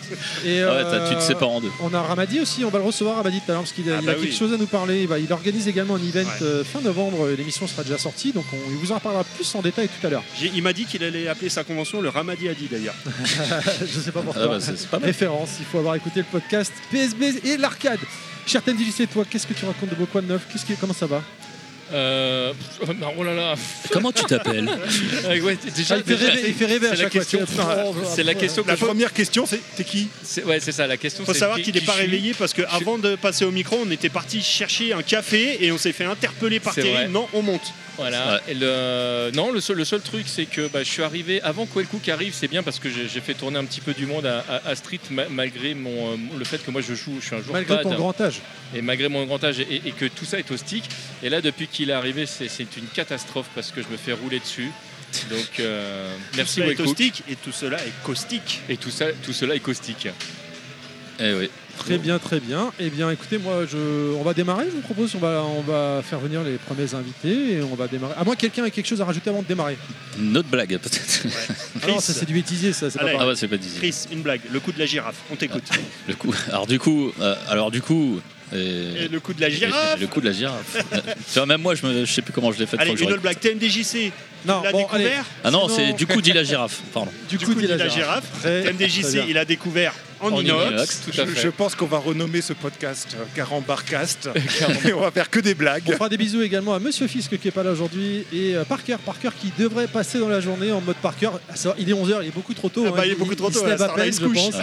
Et, 0.46 0.56
Ouais, 0.56 0.62
euh, 0.62 0.92
t'as- 0.92 1.10
tu 1.10 1.16
te 1.16 1.22
sépares 1.22 1.50
en 1.50 1.62
deux. 1.62 1.69
On 1.81 1.94
a 1.94 2.02
Ramadi 2.02 2.40
aussi, 2.40 2.63
on 2.66 2.69
va 2.69 2.80
le 2.80 2.86
recevoir 2.86 3.18
Ramadi 3.18 3.40
tout 3.40 3.52
à 3.52 3.54
l'heure 3.54 3.62
parce 3.62 3.72
qu'il 3.74 3.90
a, 3.92 3.96
Ah 3.96 4.00
il 4.02 4.06
bah 4.06 4.12
a 4.12 4.16
quelque 4.16 4.28
oui. 4.31 4.36
chose 4.36 4.54
à 4.54 4.57
nous 4.57 4.66
parler. 4.68 5.02
Il, 5.02 5.07
va- 5.07 5.19
il 5.19 5.31
organise 5.31 5.68
également 5.68 5.96
un 5.96 6.00
event 6.00 6.19
Ouais. 6.28 6.44
euh, 6.44 6.63
fin 6.63 6.81
novembre, 6.81 7.30
l'émission 7.38 7.68
sera 7.68 7.84
déjà 7.84 7.98
sortie, 7.98 8.31
donc 8.31 8.46
on, 8.54 8.57
il 8.72 8.78
vous 8.78 8.92
en 8.92 8.96
reparlera 8.96 9.24
plus 9.24 9.54
en 9.56 9.62
détail 9.62 9.88
tout 9.88 10.06
à 10.07 10.10
l'heure. 10.10 10.24
J'ai- 10.40 10.52
Il 10.56 10.63
m'a 10.63 10.74
dit 10.74 10.86
qu'il 10.86 11.04
allait 11.04 11.28
appeler 11.28 11.50
sa 11.50 11.63
convention 11.63 12.02
le 12.02 12.10
Ramadi 12.10 12.48
Adi 12.50 12.68
d'ailleurs. 12.72 12.96
Je 13.95 14.00
sais 14.01 14.12
pas 14.12 14.21
pourquoi. 14.21 14.44
Ah 14.44 14.47
bah, 14.47 14.57
c'est 14.59 14.77
c'est 14.77 14.89
pas 14.89 15.00
mal. 15.00 15.07
Référence, 15.07 15.51
il 15.59 15.65
faut 15.65 15.80
avoir 15.80 15.95
écouté 15.95 16.19
le 16.19 16.25
podcast 16.25 16.74
PSB 16.92 17.42
et 17.45 17.57
l'arcade. 17.57 18.00
Cher 18.45 18.62
TMDJC, 18.62 19.07
toi, 19.12 19.24
qu'est-ce 19.30 19.47
que 19.47 19.53
tu 19.53 19.65
racontes 19.65 19.89
de 19.89 19.95
beau 19.95 20.06
quoi 20.06 20.21
de 20.21 20.27
neuf? 20.27 20.42
Qu'est-ce 20.51 20.65
qui, 20.65 20.74
Comment 20.75 20.94
ça 20.94 21.06
va? 21.07 21.24
Euh, 21.94 22.51
non, 23.00 23.13
oh 23.18 23.24
là 23.24 23.33
là. 23.36 23.56
Comment 23.92 24.12
tu 24.12 24.24
t'appelles? 24.25 24.68
Euh, 25.25 25.39
ouais, 25.42 25.57
déjà, 25.75 25.95
Ah, 25.95 25.97
il, 26.00 26.03
fait 26.03 26.15
déjà, 26.15 26.31
rêver, 26.31 26.44
il 26.47 26.53
fait 26.53 26.65
rêver 26.65 26.88
à 26.88 26.95
chaque 26.95 27.12
fois. 27.12 27.21
question. 27.21 27.39
oh, 27.86 27.95
C'est 28.15 28.24
la 28.24 28.33
question 28.36 28.63
que 28.63 28.68
La 28.69 28.75
faut- 28.75 28.86
première 28.88 29.13
question, 29.13 29.45
c'est 29.47 29.59
t'es 29.75 29.83
qui? 29.83 30.07
C'est- 30.24 30.44
Ouais, 30.44 30.59
c'est 30.59 30.71
ça. 30.71 30.86
La 30.88 30.97
question. 30.97 31.24
Faut 31.25 31.33
c'est 31.33 31.39
savoir 31.39 31.57
qui- 31.57 31.63
qu'il 31.65 31.75
n'est 31.75 31.81
pas 31.81 31.94
réveillé 31.94 32.33
parce 32.38 32.53
qu'avant 32.53 32.97
de 32.97 33.15
passer 33.15 33.45
au 33.45 33.51
micro, 33.51 33.77
on 33.86 33.89
était 33.92 34.09
parti 34.09 34.42
chercher 34.42 34.94
un 34.94 35.01
café 35.03 35.63
et 35.63 35.71
on 35.71 35.77
s'est 35.77 35.94
fait 35.94 36.06
interpeller 36.06 36.59
par 36.59 36.74
Terry. 36.75 37.07
Non, 37.09 37.27
on 37.33 37.42
monte. 37.44 37.71
Voilà. 37.97 38.42
Et 38.47 38.53
le... 38.53 39.31
Non, 39.33 39.51
le 39.51 39.59
seul, 39.62 39.77
le 39.77 39.86
seul 39.86 40.01
truc, 40.01 40.25
c'est 40.27 40.45
que 40.45 40.68
bah, 40.68 40.83
je 40.83 40.89
suis 40.89 41.03
arrivé 41.03 41.42
avant 41.42 41.65
Cook 41.65 42.09
arrive. 42.09 42.33
C'est 42.33 42.47
bien 42.47 42.63
parce 42.63 42.80
que 42.80 42.89
j'ai 42.89 43.21
fait 43.21 43.33
tourner 43.33 43.57
un 43.57 43.65
petit 43.65 43.81
peu 43.81 43.94
du 43.94 44.06
monde 44.06 44.25
à, 44.25 44.39
à- 44.50 44.69
à 44.69 44.75
Street 44.75 45.00
ma- 45.12 45.30
malgré 45.30 45.74
mon, 45.74 46.13
euh, 46.13 46.18
le 46.38 46.45
fait 46.45 46.57
que 46.63 46.71
moi 46.71 46.81
je 46.81 46.94
joue, 46.94 47.18
je 47.21 47.25
suis 47.27 47.36
un 47.36 47.39
joueur 47.42 47.53
Malgré 47.53 47.75
pad 47.75 47.83
ton 47.83 47.95
grand 47.95 48.19
âge. 48.21 48.42
et 48.75 48.81
malgré 48.81 49.07
mon 49.07 49.25
grand 49.25 49.44
âge 49.44 49.59
et, 49.59 49.81
et 49.86 49.92
que 49.92 50.06
tout 50.06 50.25
ça 50.25 50.39
est 50.39 50.50
au 50.51 50.57
stick. 50.57 50.83
Et 51.24 51.30
là, 51.30 51.42
depuis 51.42 51.68
qu'il 51.68 51.89
est 51.89 51.94
arrivé, 51.94 52.25
c'est 52.25 52.45
une 52.77 52.88
catastrophe 52.94 53.47
parce 53.56 53.71
que 53.71 53.81
je 53.81 53.88
me 53.88 53.97
fais 53.97 54.13
rouler 54.13 54.39
dessus. 54.39 54.71
Donc 55.30 55.59
euh, 55.59 56.13
merci 56.36 56.59
et 57.30 57.36
tout 57.38 57.51
cela 57.53 57.77
est 57.77 58.03
caustique. 58.03 58.59
Et 58.68 58.75
tout 58.77 58.92
ça, 58.92 59.06
tout 59.24 59.31
cela 59.31 59.56
est 59.56 59.59
caustique. 59.62 60.07
Eh 61.20 61.34
oui. 61.34 61.50
Très 61.78 61.98
bien, 61.98 62.20
très 62.20 62.40
bien. 62.40 62.72
Eh 62.80 62.90
bien, 62.90 63.12
écoutez, 63.12 63.38
moi, 63.38 63.66
je... 63.66 64.14
on 64.16 64.24
va 64.24 64.34
démarrer, 64.34 64.66
je 64.66 64.76
vous 64.76 64.82
propose. 64.82 65.14
On 65.16 65.20
va, 65.20 65.44
on 65.44 65.62
va 65.62 66.02
faire 66.04 66.20
venir 66.20 66.42
les 66.44 66.58
premiers 66.58 66.94
invités 66.94 67.54
et 67.54 67.62
on 67.62 67.76
va 67.76 67.88
démarrer. 67.88 68.14
À 68.18 68.24
moins 68.24 68.36
que 68.36 68.42
quelqu'un 68.42 68.66
ait 68.66 68.72
quelque 68.72 68.88
chose 68.88 69.02
à 69.02 69.06
rajouter 69.06 69.30
avant 69.30 69.42
de 69.42 69.48
démarrer. 69.48 69.78
Une 70.18 70.36
autre 70.38 70.48
blague 70.50 70.78
peut-être. 70.78 71.26
Ah 71.84 71.88
non, 71.88 72.00
ça 72.00 72.14
c'est 72.14 72.26
du 72.26 72.34
bêtisier, 72.34 72.74
ça, 72.74 72.90
c'est 72.90 72.98
pas 72.98 73.06
pareil. 73.06 73.20
Ah 73.22 73.28
ouais, 73.28 73.36
c'est 73.36 73.48
pas 73.48 73.58
dit. 73.58 73.70
Chris, 73.78 74.06
une 74.12 74.22
blague. 74.22 74.42
Le 74.52 74.60
coup 74.60 74.72
de 74.72 74.80
la 74.80 74.86
girafe. 74.86 75.18
On 75.32 75.36
t'écoute. 75.36 75.70
Le 76.08 76.16
coup. 76.16 76.34
Alors 76.48 76.66
du 76.66 76.80
coup, 76.80 77.12
euh, 77.20 77.36
alors 77.48 77.70
du 77.70 77.82
coup. 77.82 78.20
Et- 78.53 79.06
Et 79.06 79.07
le 79.07 79.19
coup 79.19 79.33
de 79.33 79.42
la 79.42 79.50
girafe. 79.50 79.97
et 79.97 80.01
le 80.01 80.07
coup 80.07 80.21
de 80.21 80.25
la 80.27 80.31
girafe. 80.33 80.77
Vois, 81.36 81.45
même 81.45 81.62
moi, 81.62 81.75
je, 81.75 82.06
je 82.06 82.12
sais 82.12 82.21
plus 82.21 82.33
comment 82.33 82.51
je 82.51 82.59
l'ai 82.59 82.65
fait. 82.65 82.77
Allez, 82.80 82.92
une 83.01 83.12
autre 83.12 83.21
blague. 83.21 83.39
TMDJC. 83.39 84.12
Non, 84.45 84.62
bon, 84.71 84.86
allez. 84.92 85.06
découvert. 85.06 85.25
Ah 85.44 85.50
non, 85.51 85.68
Sinon- 85.68 85.75
c'est 85.88 85.94
du 85.94 86.06
coup 86.06 86.21
dit 86.21 86.31
la 86.31 86.44
girafe. 86.44 86.80
Pardon. 86.94 87.09
Du 87.27 87.38
Du 87.38 87.45
coup, 87.45 87.53
coup, 87.53 87.59
dit 87.59 87.65
dit 87.65 87.71
la 87.71 87.77
la 87.77 87.88
girafe. 87.88 88.25
TMDJC, 88.44 89.24
il 89.27 89.38
a 89.39 89.45
découvert 89.45 89.94
en, 90.21 90.31
En 90.31 90.39
inox. 90.39 90.71
inox, 90.71 91.01
tout 91.03 91.19
à 91.19 91.25
je, 91.25 91.31
fait. 91.31 91.42
je 91.42 91.47
pense 91.50 91.74
qu'on 91.75 91.88
va 91.88 91.97
renommer 91.97 92.42
ce 92.42 92.53
podcast 92.53 93.15
euh, 93.19 93.24
Carambarcast 93.36 94.30
et 94.86 94.94
on 94.94 95.01
va 95.01 95.09
faire 95.12 95.30
que 95.31 95.39
des 95.39 95.53
On 95.53 95.57
blagues. 95.57 95.92
fera 95.94 96.07
des 96.09 96.18
bisous 96.18 96.42
également 96.44 96.74
à 96.75 96.80
Monsieur 96.80 97.07
Fisk 97.07 97.38
qui 97.39 97.47
est 97.47 97.51
pas 97.51 97.63
là 97.63 97.71
aujourd'hui 97.71 98.24
et 98.31 98.56
euh, 98.56 98.63
Parker, 98.63 98.97
Parker 99.03 99.30
qui 99.39 99.51
devrait 99.57 99.88
passer 99.88 100.19
dans 100.19 100.30
la 100.30 100.39
journée 100.42 100.71
en 100.71 100.80
mode 100.81 100.95
Parker. 100.97 101.31
Il 101.80 101.89
est 101.89 101.94
11h, 101.94 102.19
il 102.21 102.27
est 102.27 102.31
beaucoup 102.33 102.53
trop 102.53 102.69
tôt. 102.69 102.86
Ah 102.88 102.92
bah, 102.92 102.97
hein. 103.00 103.03
il 103.07 103.12
est 103.13 103.15
beaucoup 103.15 103.36
trop 103.36 103.50
tôt, 103.50 103.59
se 103.59 103.65
à 103.65 103.69
lève 103.69 103.81
à 103.81 103.89
peine, 103.89 104.06
il 104.07 104.13
se 104.13 104.21
je 104.21 104.27
pense. 104.27 104.53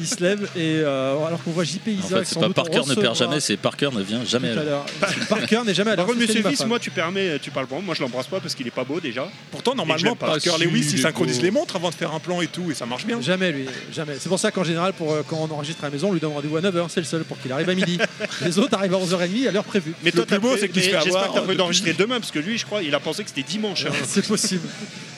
Il 0.00 0.06
se 0.06 0.22
lève 0.22 0.42
et 0.56 0.80
euh, 0.80 1.24
alors 1.26 1.42
qu'on 1.42 1.50
voit 1.50 1.64
JP 1.64 1.86
En 1.86 1.90
Isaac. 1.90 2.18
fait, 2.20 2.24
c'est 2.34 2.40
pas 2.40 2.48
Parker 2.50 2.80
ne 2.88 2.94
perd 2.94 3.16
jamais, 3.16 3.40
c'est 3.40 3.56
Parker 3.56 3.90
ne 3.92 4.02
vient 4.02 4.24
jamais. 4.24 4.50
à 4.50 4.64
l'heure. 4.64 4.86
Parker 5.28 5.60
n'est 5.66 5.74
jamais 5.74 5.90
à 5.92 5.96
Par 5.96 6.06
l'heure. 6.06 6.14
contre, 6.16 6.26
Monsieur 6.26 6.42
femme. 6.42 6.68
moi, 6.68 6.78
tu 6.78 6.90
permets, 6.90 7.38
tu 7.38 7.50
parles 7.50 7.66
bon. 7.66 7.82
Moi, 7.82 7.94
je 7.94 8.02
l'embrasse 8.02 8.26
pas 8.26 8.40
parce 8.40 8.54
qu'il 8.54 8.66
est 8.66 8.70
pas 8.72 8.84
beau 8.84 9.00
déjà. 9.00 9.28
Pourtant, 9.50 9.74
normalement, 9.74 10.14
que. 10.14 10.18
Parker 10.18 10.52
Lewis, 10.60 10.88
il 10.92 10.98
synchronise 11.00 11.40
les 11.42 11.50
montres 11.50 11.76
avant 11.76 11.90
de 11.90 11.94
faire 11.94 12.12
un 12.14 12.18
plan 12.20 12.40
et 12.40 12.46
tout, 12.46 12.70
et 12.70 12.74
ça 12.74 12.86
marche 12.86 13.04
bien. 13.06 13.20
Jamais 13.20 13.52
lui, 13.52 13.66
jamais. 13.92 14.14
C'est 14.18 14.28
pour 14.28 14.38
ça 14.38 14.50
qu'en 14.50 14.64
général, 14.64 14.92
pour, 14.94 15.12
euh, 15.12 15.22
quand 15.26 15.36
on 15.48 15.52
enregistre 15.54 15.84
à 15.84 15.88
la 15.88 15.92
maison, 15.92 16.08
on 16.08 16.12
lui 16.12 16.20
donne 16.20 16.32
rendez-vous 16.32 16.56
à 16.56 16.60
9h, 16.60 16.86
c'est 16.88 17.00
le 17.00 17.06
seul 17.06 17.24
pour 17.24 17.38
qu'il 17.40 17.52
arrive 17.52 17.68
à 17.68 17.74
midi. 17.74 17.98
Les 18.44 18.58
autres 18.58 18.74
arrivent 18.76 18.94
à 18.94 18.98
11h30 18.98 19.48
à 19.48 19.52
l'heure 19.52 19.64
prévue. 19.64 19.92
Mais 20.02 20.10
Le 20.10 20.16
toi, 20.16 20.26
plus 20.26 20.34
t'as 20.36 20.40
beau, 20.40 20.56
c'est 20.56 20.68
qu'il 20.68 20.82
se 20.82 20.88
mais 20.88 20.92
fait 20.98 21.02
J'espère 21.04 21.22
avoir 21.22 21.34
que 21.34 21.40
prévu 21.44 21.56
d'enregistrer 21.58 21.92
demain 21.92 22.18
parce 22.18 22.32
que 22.32 22.38
lui, 22.38 22.56
je 22.58 22.64
crois, 22.66 22.82
il 22.82 22.94
a 22.94 23.00
pensé 23.00 23.22
que 23.22 23.28
c'était 23.28 23.42
dimanche. 23.48 23.84
hein. 23.86 23.90
C'est 24.06 24.26
possible. 24.26 24.66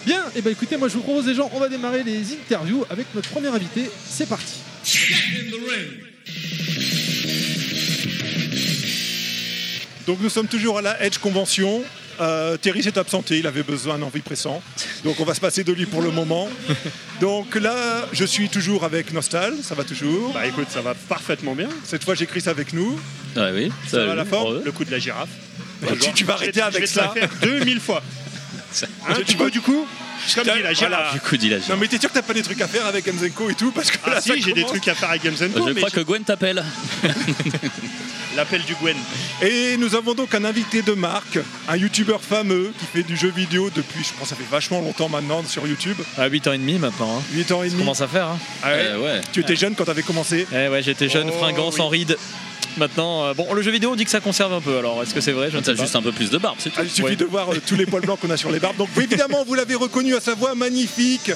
Bien, 0.07 0.23
et 0.37 0.43
ben 0.43 0.51
écoutez, 0.51 0.77
moi 0.77 0.89
je 0.89 0.95
vous 0.95 1.01
propose 1.03 1.27
les 1.27 1.35
gens, 1.35 1.51
on 1.55 1.59
va 1.61 1.69
démarrer 1.71 2.03
les 2.03 2.21
interviews 2.35 2.85
avec 2.91 3.07
notre 3.15 3.31
premier 3.31 3.49
invité. 3.49 3.89
C'est 4.07 4.29
parti. 4.29 4.57
Donc 10.07 10.19
nous 10.21 10.29
sommes 10.29 10.49
toujours 10.49 10.79
à 10.79 10.83
la 10.83 11.03
Edge 11.03 11.19
Convention. 11.19 11.83
Euh, 12.21 12.57
Terry 12.59 12.83
s'est 12.83 12.97
absenté, 12.99 13.39
il 13.39 13.47
avait 13.47 13.63
besoin 13.65 13.99
d'un 13.99 14.09
pressant. 14.25 14.63
Donc 15.03 15.19
on 15.19 15.25
va 15.25 15.35
se 15.35 15.41
passer 15.41 15.65
de 15.65 15.73
lui 15.73 15.87
pour 15.87 16.03
le 16.03 16.11
moment. 16.11 16.49
Donc 17.21 17.55
là, 17.57 18.07
je 18.13 18.25
suis 18.25 18.49
toujours 18.49 18.85
avec 18.85 19.13
Nostal, 19.13 19.55
ça 19.63 19.75
va 19.75 19.83
toujours. 19.83 20.33
Bah 20.33 20.47
écoute, 20.47 20.67
ça 20.71 20.81
va 20.83 20.95
parfaitement 20.95 21.55
bien. 21.55 21.69
Cette 21.85 22.05
fois, 22.05 22.15
j'ai 22.15 22.27
Chris 22.27 22.45
avec 22.47 22.73
nous. 22.73 23.01
Ouais, 23.37 23.51
oui. 23.53 23.73
Ça 23.89 24.05
va, 24.05 24.11
oui, 24.13 24.17
la 24.17 24.25
forme. 24.25 24.63
Le 24.65 24.71
coup 24.73 24.85
de 24.85 24.91
la 24.93 24.99
girafe. 24.99 25.29
Tu, 26.01 26.13
tu 26.15 26.25
vas 26.25 26.37
Je 26.37 26.45
vais- 26.53 26.61
arrêter 26.61 26.61
je 26.61 26.65
avec 26.67 26.81
vais 26.83 26.87
te 26.87 26.99
la 26.99 27.05
ça. 27.07 27.13
faire 27.15 27.31
2000 27.43 27.81
fois. 27.81 28.03
Hein, 29.09 29.15
Tu 29.27 29.35
du 29.51 29.61
coup 29.61 29.87
Comme 30.35 30.45
dit 30.45 30.49
la 30.49 30.55
voilà. 30.55 30.73
girafe. 30.75 31.13
Du 31.15 31.21
coup, 31.21 31.37
dit 31.37 31.49
la 31.49 31.57
girafe. 31.59 31.71
Non 31.71 31.77
mais 31.81 31.89
t'es 31.89 31.99
sûr 31.99 32.09
que 32.09 32.15
t'as 32.15 32.23
pas 32.23 32.35
des 32.35 32.43
trucs 32.43 32.61
à 32.61 32.69
faire 32.69 32.87
avec 32.87 33.07
Enzenko 33.09 33.51
et 33.51 33.55
tout 33.55 33.71
parce 33.73 33.91
que 33.91 33.99
Ah 34.05 34.11
là, 34.11 34.21
ça 34.21 34.35
si, 34.35 34.43
j'ai 34.43 34.53
des 34.53 34.65
trucs 34.65 34.87
à 34.89 34.95
faire 34.95 35.11
avec 35.11 35.23
Games 35.23 35.35
Co, 35.37 35.67
Je 35.69 35.73
mais 35.73 35.81
crois 35.81 35.91
que 35.91 36.01
Gwen 36.01 36.23
t'appelle. 36.25 36.65
l'appel 38.37 38.63
du 38.65 38.75
Gwen. 38.75 38.97
Et 39.43 39.77
nous 39.77 39.95
avons 39.95 40.15
donc 40.15 40.35
un 40.35 40.45
invité 40.45 40.83
de 40.83 40.93
marque, 40.93 41.39
un 41.69 41.77
youtubeur 41.77 42.21
fameux 42.21 42.73
qui 42.79 42.87
fait 42.87 43.03
du 43.05 43.17
jeu 43.17 43.29
vidéo 43.35 43.71
depuis, 43.75 44.03
je 44.05 44.11
pense, 44.19 44.29
ça 44.29 44.37
fait 44.37 44.43
vachement 44.51 44.81
longtemps 44.81 45.09
maintenant 45.09 45.45
sur 45.47 45.67
YouTube, 45.67 45.97
À 46.19 46.27
8 46.27 46.49
ans 46.49 46.53
et 46.53 46.59
demi 46.59 46.75
maintenant. 46.79 47.19
Hein. 47.19 47.23
8 47.33 47.53
ans 47.53 47.63
et 47.63 47.67
Ça 47.69 47.73
demi. 47.75 47.83
commence 47.85 48.01
à 48.01 48.09
faire. 48.09 48.27
Hein. 48.29 48.39
Ah 48.63 48.71
ouais. 48.73 48.79
Euh, 48.87 48.99
ouais. 49.01 49.21
Tu 49.33 49.41
étais 49.41 49.55
jeune 49.57 49.75
quand 49.77 49.85
t'avais 49.85 50.03
commencé. 50.03 50.47
Eh 50.53 50.69
ouais, 50.69 50.83
j'étais 50.83 51.09
jeune, 51.09 51.31
Oh, 51.33 51.39
fringant, 51.39 51.69
oui. 51.71 51.77
sans 51.77 51.89
rides. 51.89 52.17
Maintenant, 52.77 53.25
euh, 53.25 53.35
bon, 53.35 53.53
le 53.55 53.63
jeu 53.63 53.71
vidéo, 53.71 53.91
on 53.93 53.97
dit 53.97 54.05
que 54.05 54.11
ça 54.11 54.21
conserve 54.21 54.53
un 54.53 54.61
peu. 54.61 54.79
Alors, 54.79 55.03
est-ce 55.03 55.15
que 55.15 55.21
c'est 55.21 55.33
vrai? 55.33 55.49
Je 55.51 55.57
ne 55.59 55.63
sais 55.63 55.71
T'as 55.73 55.77
pas. 55.77 55.83
juste 55.85 55.97
un 55.97 56.03
peu 56.03 56.13
plus 56.13 56.31
de 56.31 56.39
barbe, 56.39 56.57
c'est 56.59 56.71
tout. 56.71 56.77
Ah, 56.79 56.85
il 56.85 56.91
suffit 56.91 57.03
Ouais. 57.03 57.17
de 57.17 57.25
voir 57.25 57.53
euh, 57.53 57.61
tous 57.67 57.77
les 57.77 57.87
poils 57.87 58.03
blancs 58.03 58.19
qu'on 58.21 58.31
a 58.31 58.37
sur 58.37 58.51
les 58.51 58.59
barbes. 58.59 58.77
Donc 58.77 58.89
évidemment, 58.97 59.45
vous 59.47 59.55
l'avez 59.55 59.75
reconnu 59.77 60.15
à 60.17 60.21
sa 60.21 60.35
voix 60.35 60.55
magnifique 60.55 61.31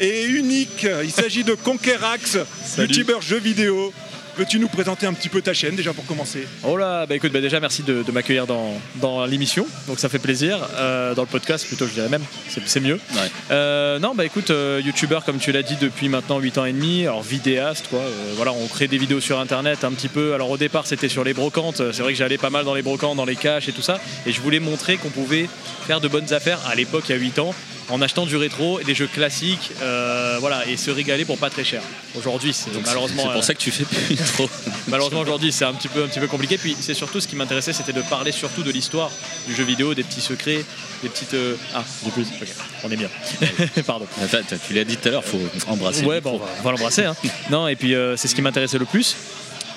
et 0.00 0.24
unique. 0.24 0.86
Il 1.04 1.10
s'agit 1.10 1.44
de 1.44 1.54
Conquerax, 1.54 2.38
Salut. 2.64 2.88
youtubeur 2.88 3.20
jeu 3.20 3.38
vidéo. 3.38 3.92
Peux-tu 4.38 4.60
nous 4.60 4.68
présenter 4.68 5.04
un 5.04 5.12
petit 5.14 5.28
peu 5.28 5.42
ta 5.42 5.52
chaîne 5.52 5.74
déjà 5.74 5.92
pour 5.92 6.06
commencer? 6.06 6.46
Oh 6.62 6.76
là, 6.76 7.06
bah 7.06 7.16
écoute, 7.16 7.32
bah 7.32 7.40
déjà 7.40 7.58
merci 7.58 7.82
de, 7.82 8.04
de 8.04 8.12
m'accueillir 8.12 8.46
dans, 8.46 8.80
dans 9.00 9.26
l'émission, 9.26 9.66
donc 9.88 9.98
ça 9.98 10.08
fait 10.08 10.20
plaisir. 10.20 10.60
Euh, 10.76 11.12
dans 11.16 11.22
le 11.22 11.26
podcast 11.26 11.66
plutôt, 11.66 11.88
je 11.88 11.94
dirais 11.94 12.08
même, 12.08 12.22
c'est 12.48 12.60
c'est 12.64 12.78
mieux. 12.78 13.00
Ouais. 13.14 13.30
Euh, 13.50 13.98
non, 13.98 14.14
bah 14.14 14.24
écoute, 14.24 14.50
euh, 14.50 14.80
youtubeur 14.84 15.24
comme 15.24 15.38
tu 15.38 15.50
l'as 15.50 15.64
dit 15.64 15.74
depuis 15.80 16.08
maintenant 16.08 16.38
8 16.38 16.58
ans 16.58 16.64
et 16.66 16.72
demi, 16.72 17.02
alors 17.02 17.20
vidéaste 17.24 17.88
quoi. 17.90 17.98
euh, 17.98 18.32
voilà, 18.36 18.52
on 18.52 18.68
crée 18.68 18.86
des 18.86 18.98
vidéos 18.98 19.18
sur 19.18 19.40
internet 19.40 19.82
un 19.82 19.90
petit 19.90 20.06
peu. 20.06 20.34
Alors 20.34 20.50
au 20.50 20.56
départ, 20.56 20.86
c'était 20.86 21.08
sur 21.08 21.24
les 21.24 21.34
brocantes. 21.34 21.82
C'est 21.92 22.02
vrai 22.02 22.12
que 22.12 22.18
j'allais 22.18 22.38
pas 22.38 22.50
mal 22.50 22.64
dans 22.64 22.74
les 22.74 22.82
brocantes, 22.82 23.16
dans 23.16 23.24
les 23.24 23.34
caches 23.34 23.68
et 23.68 23.72
tout 23.72 23.82
ça, 23.82 23.98
et 24.24 24.30
je 24.30 24.40
voulais 24.40 24.60
montrer 24.60 24.98
qu'on 24.98 25.10
pouvait 25.10 25.48
faire 25.88 26.00
de 26.00 26.06
bonnes 26.06 26.32
affaires 26.32 26.60
à 26.70 26.76
l'époque, 26.76 27.06
il 27.08 27.12
y 27.12 27.14
a 27.16 27.18
8 27.18 27.40
ans. 27.40 27.52
En 27.90 28.02
achetant 28.02 28.26
du 28.26 28.36
rétro 28.36 28.78
et 28.80 28.84
des 28.84 28.94
jeux 28.94 29.06
classiques, 29.06 29.70
euh, 29.80 30.36
voilà, 30.40 30.66
et 30.66 30.76
se 30.76 30.90
régaler 30.90 31.24
pour 31.24 31.38
pas 31.38 31.48
très 31.48 31.64
cher. 31.64 31.80
Aujourd'hui, 32.16 32.52
c'est 32.52 32.68
malheureusement 32.84 33.22
C'est 33.22 33.28
euh, 33.30 33.32
pour 33.32 33.44
ça 33.44 33.54
que 33.54 33.60
tu 33.60 33.70
fais 33.70 33.84
plus 34.06 34.16
trop. 34.16 34.48
Malheureusement 34.88 35.20
aujourd'hui 35.20 35.52
c'est 35.52 35.64
un 35.64 35.72
petit 35.72 35.88
peu 35.88 36.04
un 36.04 36.08
petit 36.08 36.20
peu 36.20 36.26
compliqué. 36.26 36.58
Puis 36.58 36.76
c'est 36.78 36.92
surtout 36.94 37.18
ce 37.20 37.26
qui 37.26 37.34
m'intéressait 37.36 37.72
c'était 37.72 37.94
de 37.94 38.02
parler 38.02 38.30
surtout 38.32 38.62
de 38.62 38.70
l'histoire 38.70 39.10
du 39.46 39.54
jeu 39.54 39.64
vidéo, 39.64 39.94
des 39.94 40.02
petits 40.02 40.20
secrets, 40.20 40.64
des 41.02 41.08
petites. 41.08 41.32
euh, 41.34 41.54
Ah 41.74 41.82
j'ai 42.04 42.10
plus. 42.10 42.26
Ok, 42.42 42.48
on 42.84 42.90
est 42.90 42.96
bien. 42.96 43.08
Pardon. 43.86 44.06
Attends, 44.22 44.38
tu 44.66 44.74
l'as 44.74 44.84
dit 44.84 44.96
tout 44.98 45.08
à 45.08 45.12
l'heure, 45.12 45.24
faut 45.24 45.40
embrasser. 45.66 46.04
Ouais 46.04 46.20
bon 46.20 46.34
on 46.34 46.38
va, 46.38 46.46
on 46.60 46.62
va 46.64 46.70
l'embrasser. 46.72 47.04
hein. 47.04 47.16
Non 47.50 47.68
et 47.68 47.76
puis 47.76 47.94
euh, 47.94 48.16
c'est 48.18 48.28
ce 48.28 48.34
qui 48.34 48.42
m'intéressait 48.42 48.78
le 48.78 48.84
plus. 48.84 49.16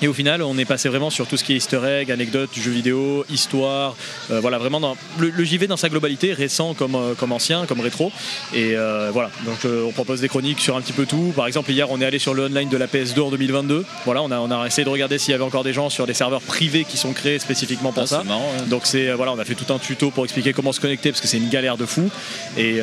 Et 0.02 0.08
au 0.08 0.12
final, 0.12 0.42
on 0.42 0.58
est 0.58 0.64
passé 0.64 0.88
vraiment 0.88 1.10
sur 1.10 1.28
tout 1.28 1.36
ce 1.36 1.44
qui 1.44 1.52
est 1.52 1.56
easter 1.56 1.80
egg, 1.84 2.10
anecdotes 2.10 2.50
du 2.52 2.60
jeu 2.60 2.72
vidéo, 2.72 3.24
histoire, 3.30 3.94
euh, 4.32 4.40
voilà, 4.40 4.58
vraiment 4.58 4.80
dans 4.80 4.96
le, 5.18 5.30
le 5.30 5.44
JV 5.44 5.68
dans 5.68 5.76
sa 5.76 5.88
globalité, 5.88 6.32
récent 6.32 6.74
comme, 6.74 6.96
euh, 6.96 7.14
comme 7.14 7.30
ancien, 7.30 7.66
comme 7.66 7.78
rétro. 7.80 8.10
Et 8.52 8.76
euh, 8.76 9.10
voilà, 9.12 9.30
donc 9.44 9.64
on 9.64 9.92
propose 9.92 10.20
des 10.20 10.28
chroniques 10.28 10.60
sur 10.60 10.76
un 10.76 10.80
petit 10.80 10.92
peu 10.92 11.06
tout. 11.06 11.32
Par 11.36 11.46
exemple, 11.46 11.70
hier, 11.70 11.88
on 11.90 12.00
est 12.00 12.04
allé 12.04 12.18
sur 12.18 12.34
le 12.34 12.46
online 12.46 12.68
de 12.68 12.76
la 12.76 12.88
PS2 12.88 13.20
en 13.20 13.30
2022. 13.30 13.84
Voilà, 14.04 14.22
on 14.22 14.30
a, 14.32 14.40
on 14.40 14.50
a 14.50 14.66
essayé 14.66 14.84
de 14.84 14.90
regarder 14.90 15.18
s'il 15.18 15.30
y 15.30 15.34
avait 15.34 15.44
encore 15.44 15.62
des 15.62 15.72
gens 15.72 15.88
sur 15.88 16.04
des 16.06 16.14
serveurs 16.14 16.42
privés 16.42 16.84
qui 16.84 16.96
sont 16.96 17.12
créés 17.12 17.38
spécifiquement 17.38 17.92
pour 17.92 18.02
Ah, 18.02 18.06
ça. 18.08 18.18
c'est 18.22 18.28
marrant. 18.28 18.50
ouais. 18.58 18.66
Donc 18.68 18.82
c'est 18.86 19.12
voilà, 19.12 19.32
on 19.32 19.38
a 19.38 19.44
fait 19.44 19.54
tout 19.54 19.72
un 19.72 19.78
tuto 19.78 20.10
pour 20.10 20.24
expliquer 20.24 20.52
comment 20.52 20.72
se 20.72 20.80
connecter 20.80 21.10
parce 21.10 21.20
que 21.20 21.28
c'est 21.28 21.36
une 21.38 21.48
galère 21.48 21.76
de 21.76 21.86
fou. 21.86 22.10
Et 22.58 22.80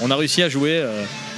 on 0.00 0.10
a 0.10 0.16
réussi 0.16 0.42
à 0.42 0.48
jouer 0.48 0.82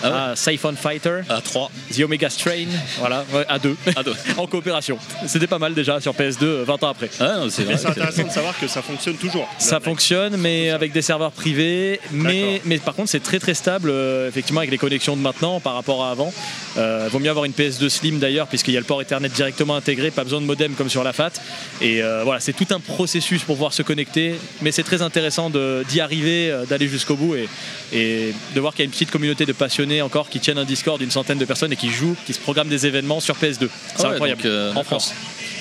à 0.03 0.35
Siphon 0.37 0.75
Fighter, 0.77 1.21
À 1.29 1.41
3, 1.41 1.71
The 1.95 2.01
Omega 2.01 2.31
Strain, 2.31 2.67
voilà, 2.99 3.25
ouais, 3.33 3.45
à 3.49 3.59
deux, 3.59 3.77
à 3.97 4.03
2. 4.03 4.13
en 4.37 4.47
coopération. 4.47 4.99
C'était 5.27 5.47
pas 5.47 5.59
mal 5.59 5.75
déjà 5.75 6.01
sur 6.01 6.13
PS2 6.15 6.43
euh, 6.43 6.65
20 6.67 6.83
ans 6.85 6.89
après. 6.91 7.11
Ah 7.21 7.37
non, 7.39 7.49
c'est 7.51 7.63
Mais 7.63 7.75
vrai. 7.75 7.79
c'est 7.79 7.89
intéressant 7.89 8.25
de 8.25 8.31
savoir 8.31 8.59
que 8.59 8.67
ça 8.69 8.83
fonctionne 8.83 9.17
toujours. 9.17 9.49
Ça 9.59 9.81
fonctionne, 9.81 10.37
mais 10.37 10.71
avec 10.71 10.93
des 10.93 11.03
serveurs 11.03 11.33
privés. 11.33 12.01
Mais, 12.13 12.61
par 12.85 12.95
contre, 12.95 13.11
c'est 13.11 13.23
très 13.23 13.39
très 13.39 13.55
stable, 13.55 13.91
euh, 13.91 14.29
effectivement, 14.29 14.61
avec 14.61 14.71
les 14.71 14.79
connexions 14.79 15.17
de 15.17 15.23
maintenant 15.23 15.61
par 15.61 15.75
rapport 15.75 16.05
à 16.05 16.11
avant. 16.11 16.33
Euh, 16.79 17.09
vaut 17.11 17.19
mieux 17.19 17.31
avoir 17.31 17.45
une 17.45 17.53
PS2 17.53 17.89
Slim 17.89 18.19
d'ailleurs, 18.19 18.47
puisqu'il 18.47 18.73
y 18.75 18.77
a 18.77 18.81
le 18.81 18.87
port 18.87 19.03
Ethernet 19.03 19.29
directement 19.29 19.75
intégré, 19.77 20.11
pas 20.11 20.25
besoin 20.25 20.41
de 20.41 20.47
modem 20.47 20.73
comme 20.75 20.89
sur 20.89 21.05
la 21.05 21.13
FAT. 21.13 21.33
Et 21.81 22.03
euh, 22.03 22.23
voilà, 22.25 22.41
c'est 22.41 22.53
tout 22.53 22.67
un 22.71 22.81
processus 22.81 23.43
pour 23.43 23.57
pouvoir 23.57 23.73
se 23.73 23.83
connecter. 23.83 24.35
Mais 24.63 24.73
c'est 24.73 24.83
très 24.83 25.03
intéressant 25.03 25.51
de- 25.51 25.85
d'y 25.89 26.01
arriver, 26.01 26.51
euh, 26.51 26.65
d'aller 26.67 26.89
jusqu'au 26.89 27.17
bout 27.17 27.35
et, 27.35 27.49
et 27.93 28.35
de 28.55 28.61
voir 28.61 28.73
qu'il 28.75 28.81
y 28.81 28.85
a 28.85 28.87
une 28.87 28.91
petite 28.93 29.11
communauté 29.11 29.47
de 29.47 29.53
passionnés 29.53 29.90
encore 30.03 30.29
qui 30.29 30.41
tiennent 30.41 30.59
un 30.59 30.65
Discord 30.65 30.99
d'une 31.01 31.11
centaine 31.11 31.39
de 31.39 31.45
personnes 31.45 31.73
et 31.73 31.77
qui 31.77 31.91
jouent, 31.91 32.17
qui 32.27 32.33
se 32.33 32.39
programment 32.39 32.71
des 32.71 32.87
événements 32.87 33.21
sur 33.21 33.35
PS2. 33.37 33.69
C'est 33.69 33.69
Ah 33.99 34.03
ouais, 34.03 34.09
incroyable. 34.15 34.43
donc, 34.43 34.51
euh, 34.51 34.73
en. 34.75 34.85
France. 34.85 35.13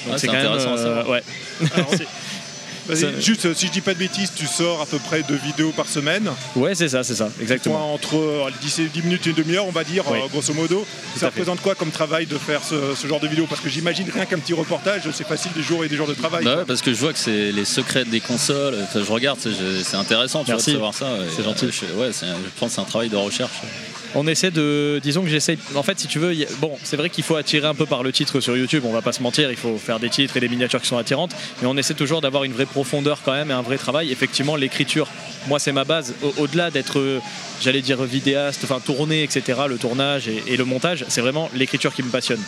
Donc 0.08 0.20
c'est 0.20 0.28
quand 0.28 0.34
même, 0.34 0.46
intéressant 0.46 0.74
euh, 0.74 0.78
savoir. 0.78 1.10
ouais. 1.10 1.24
Alors, 1.76 1.90
juste, 3.20 3.46
euh, 3.46 3.54
si 3.54 3.68
je 3.68 3.72
dis 3.72 3.82
pas 3.82 3.94
de 3.94 4.00
bêtises, 4.00 4.32
tu 4.36 4.48
sors 4.48 4.82
à 4.82 4.86
peu 4.88 4.98
près 4.98 5.22
deux 5.24 5.36
vidéos 5.36 5.72
par 5.72 5.88
semaine. 5.88 6.28
ouais, 6.56 6.74
c'est 6.74 6.90
ça, 6.90 7.04
c'est 7.04 7.14
ça, 7.16 7.30
exactement. 7.40 7.94
Entre 7.94 8.16
euh, 8.16 8.50
10, 8.62 8.80
et 8.80 8.84
10 8.86 9.02
minutes 9.04 9.28
et 9.28 9.30
une 9.32 9.36
demi-heure, 9.36 9.66
on 9.68 9.72
va 9.72 9.84
dire, 9.84 10.04
Oui. 10.10 10.18
euh, 10.24 10.28
grosso 10.32 10.54
modo. 10.56 10.86
Ça 11.14 11.20
fait. 11.20 11.26
représente 11.28 11.62
quoi 11.62 11.76
comme 11.76 11.92
travail 11.92 12.26
de 12.26 12.38
faire 12.38 12.64
ce, 12.64 12.96
ce 12.96 13.06
genre 13.08 13.20
de 13.20 13.28
vidéo? 13.28 13.46
Parce 13.48 13.62
que 13.62 13.70
j'imagine 13.70 14.10
rien 14.12 14.26
qu'un 14.26 14.40
petit 14.40 14.54
reportage, 14.54 15.02
c'est 15.14 15.28
facile 15.28 15.52
des 15.56 15.62
jours 15.62 15.84
et 15.86 15.90
des 15.90 15.98
jours 15.98 16.08
de 16.08 16.14
travail. 16.16 16.44
Bah 16.46 16.58
ouais, 16.58 16.66
parce 16.66 16.82
que 16.82 16.92
je 16.94 17.00
vois 17.00 17.14
que 17.14 17.20
c'est 17.20 17.52
les 17.52 17.66
secrets 17.66 18.06
des 18.06 18.22
consoles. 18.22 18.76
Enfin, 18.82 19.02
je 19.06 19.12
regarde, 19.12 19.38
c'est 19.84 19.98
intéressant 19.98 20.40
tu 20.40 20.46
vois, 20.48 20.56
Merci. 20.56 20.70
de 20.72 20.76
savoir 20.76 20.94
ça. 20.96 21.10
C'est 21.36 21.44
gentil. 21.44 21.66
euh, 21.66 21.72
je, 21.72 21.94
ouais, 22.00 22.10
c'est- 22.12 22.26
je 22.26 22.60
pense 22.60 22.70
que 22.70 22.76
c'est 22.76 22.82
un 22.82 22.86
travail 22.86 23.10
de 23.10 23.18
recherche. 23.18 23.52
On 24.16 24.26
essaie 24.28 24.50
de. 24.52 25.00
Disons 25.04 25.22
que 25.22 25.28
j'essaie. 25.30 25.58
En 25.76 25.84
fait, 25.84 26.00
si 26.00 26.08
tu 26.08 26.18
veux, 26.20 26.34
bon, 26.60 26.78
c'est 26.84 26.98
vrai 26.98 27.10
qu'il 27.10 27.24
faut 27.24 27.36
attirer 27.36 27.68
un 27.68 27.76
peu 27.76 27.86
par 27.86 28.02
le 28.02 28.12
titre 28.12 28.40
sur 28.40 28.58
YouTube, 28.58 28.84
on 28.86 28.92
va 28.92 29.02
pas 29.02 29.12
se 29.14 29.22
mentir, 29.22 29.52
il 29.52 29.58
faut 29.58 29.78
faire 29.78 30.00
des 30.00 30.10
titres 30.10 30.36
et 30.38 30.40
des 30.40 30.50
miniatures 30.50 30.82
qui 30.82 30.88
sont 30.88 30.98
attirantes, 30.98 31.32
mais 31.62 31.68
on 31.68 31.78
essaie 31.78 31.94
toujours 31.94 32.20
d'avoir 32.22 32.44
une 32.44 32.54
vraie 32.54 32.66
profondeur 32.66 33.20
quand 33.24 33.34
même 33.34 33.52
et 33.52 33.54
un 33.54 33.62
vrai 33.62 33.78
travail. 33.78 34.12
Effectivement, 34.12 34.56
l'écriture, 34.56 35.08
moi, 35.48 35.60
c'est 35.60 35.72
ma 35.72 35.84
base. 35.86 36.16
Au- 36.24 36.34
Au-delà 36.44 36.72
d'être, 36.72 37.00
j'allais 37.62 37.82
dire, 37.82 38.04
vidéaste, 38.04 38.62
enfin, 38.64 38.80
tourner, 38.80 39.24
etc., 39.24 39.60
le 39.68 39.78
tournage 39.78 40.28
et, 40.28 40.58
le 40.58 40.66
montage, 40.66 41.06
c'est 41.08 41.22
vraiment 41.22 41.50
l'écriture 41.54 41.94
qui 41.94 42.04
me 42.04 42.10
passionne. 42.10 42.42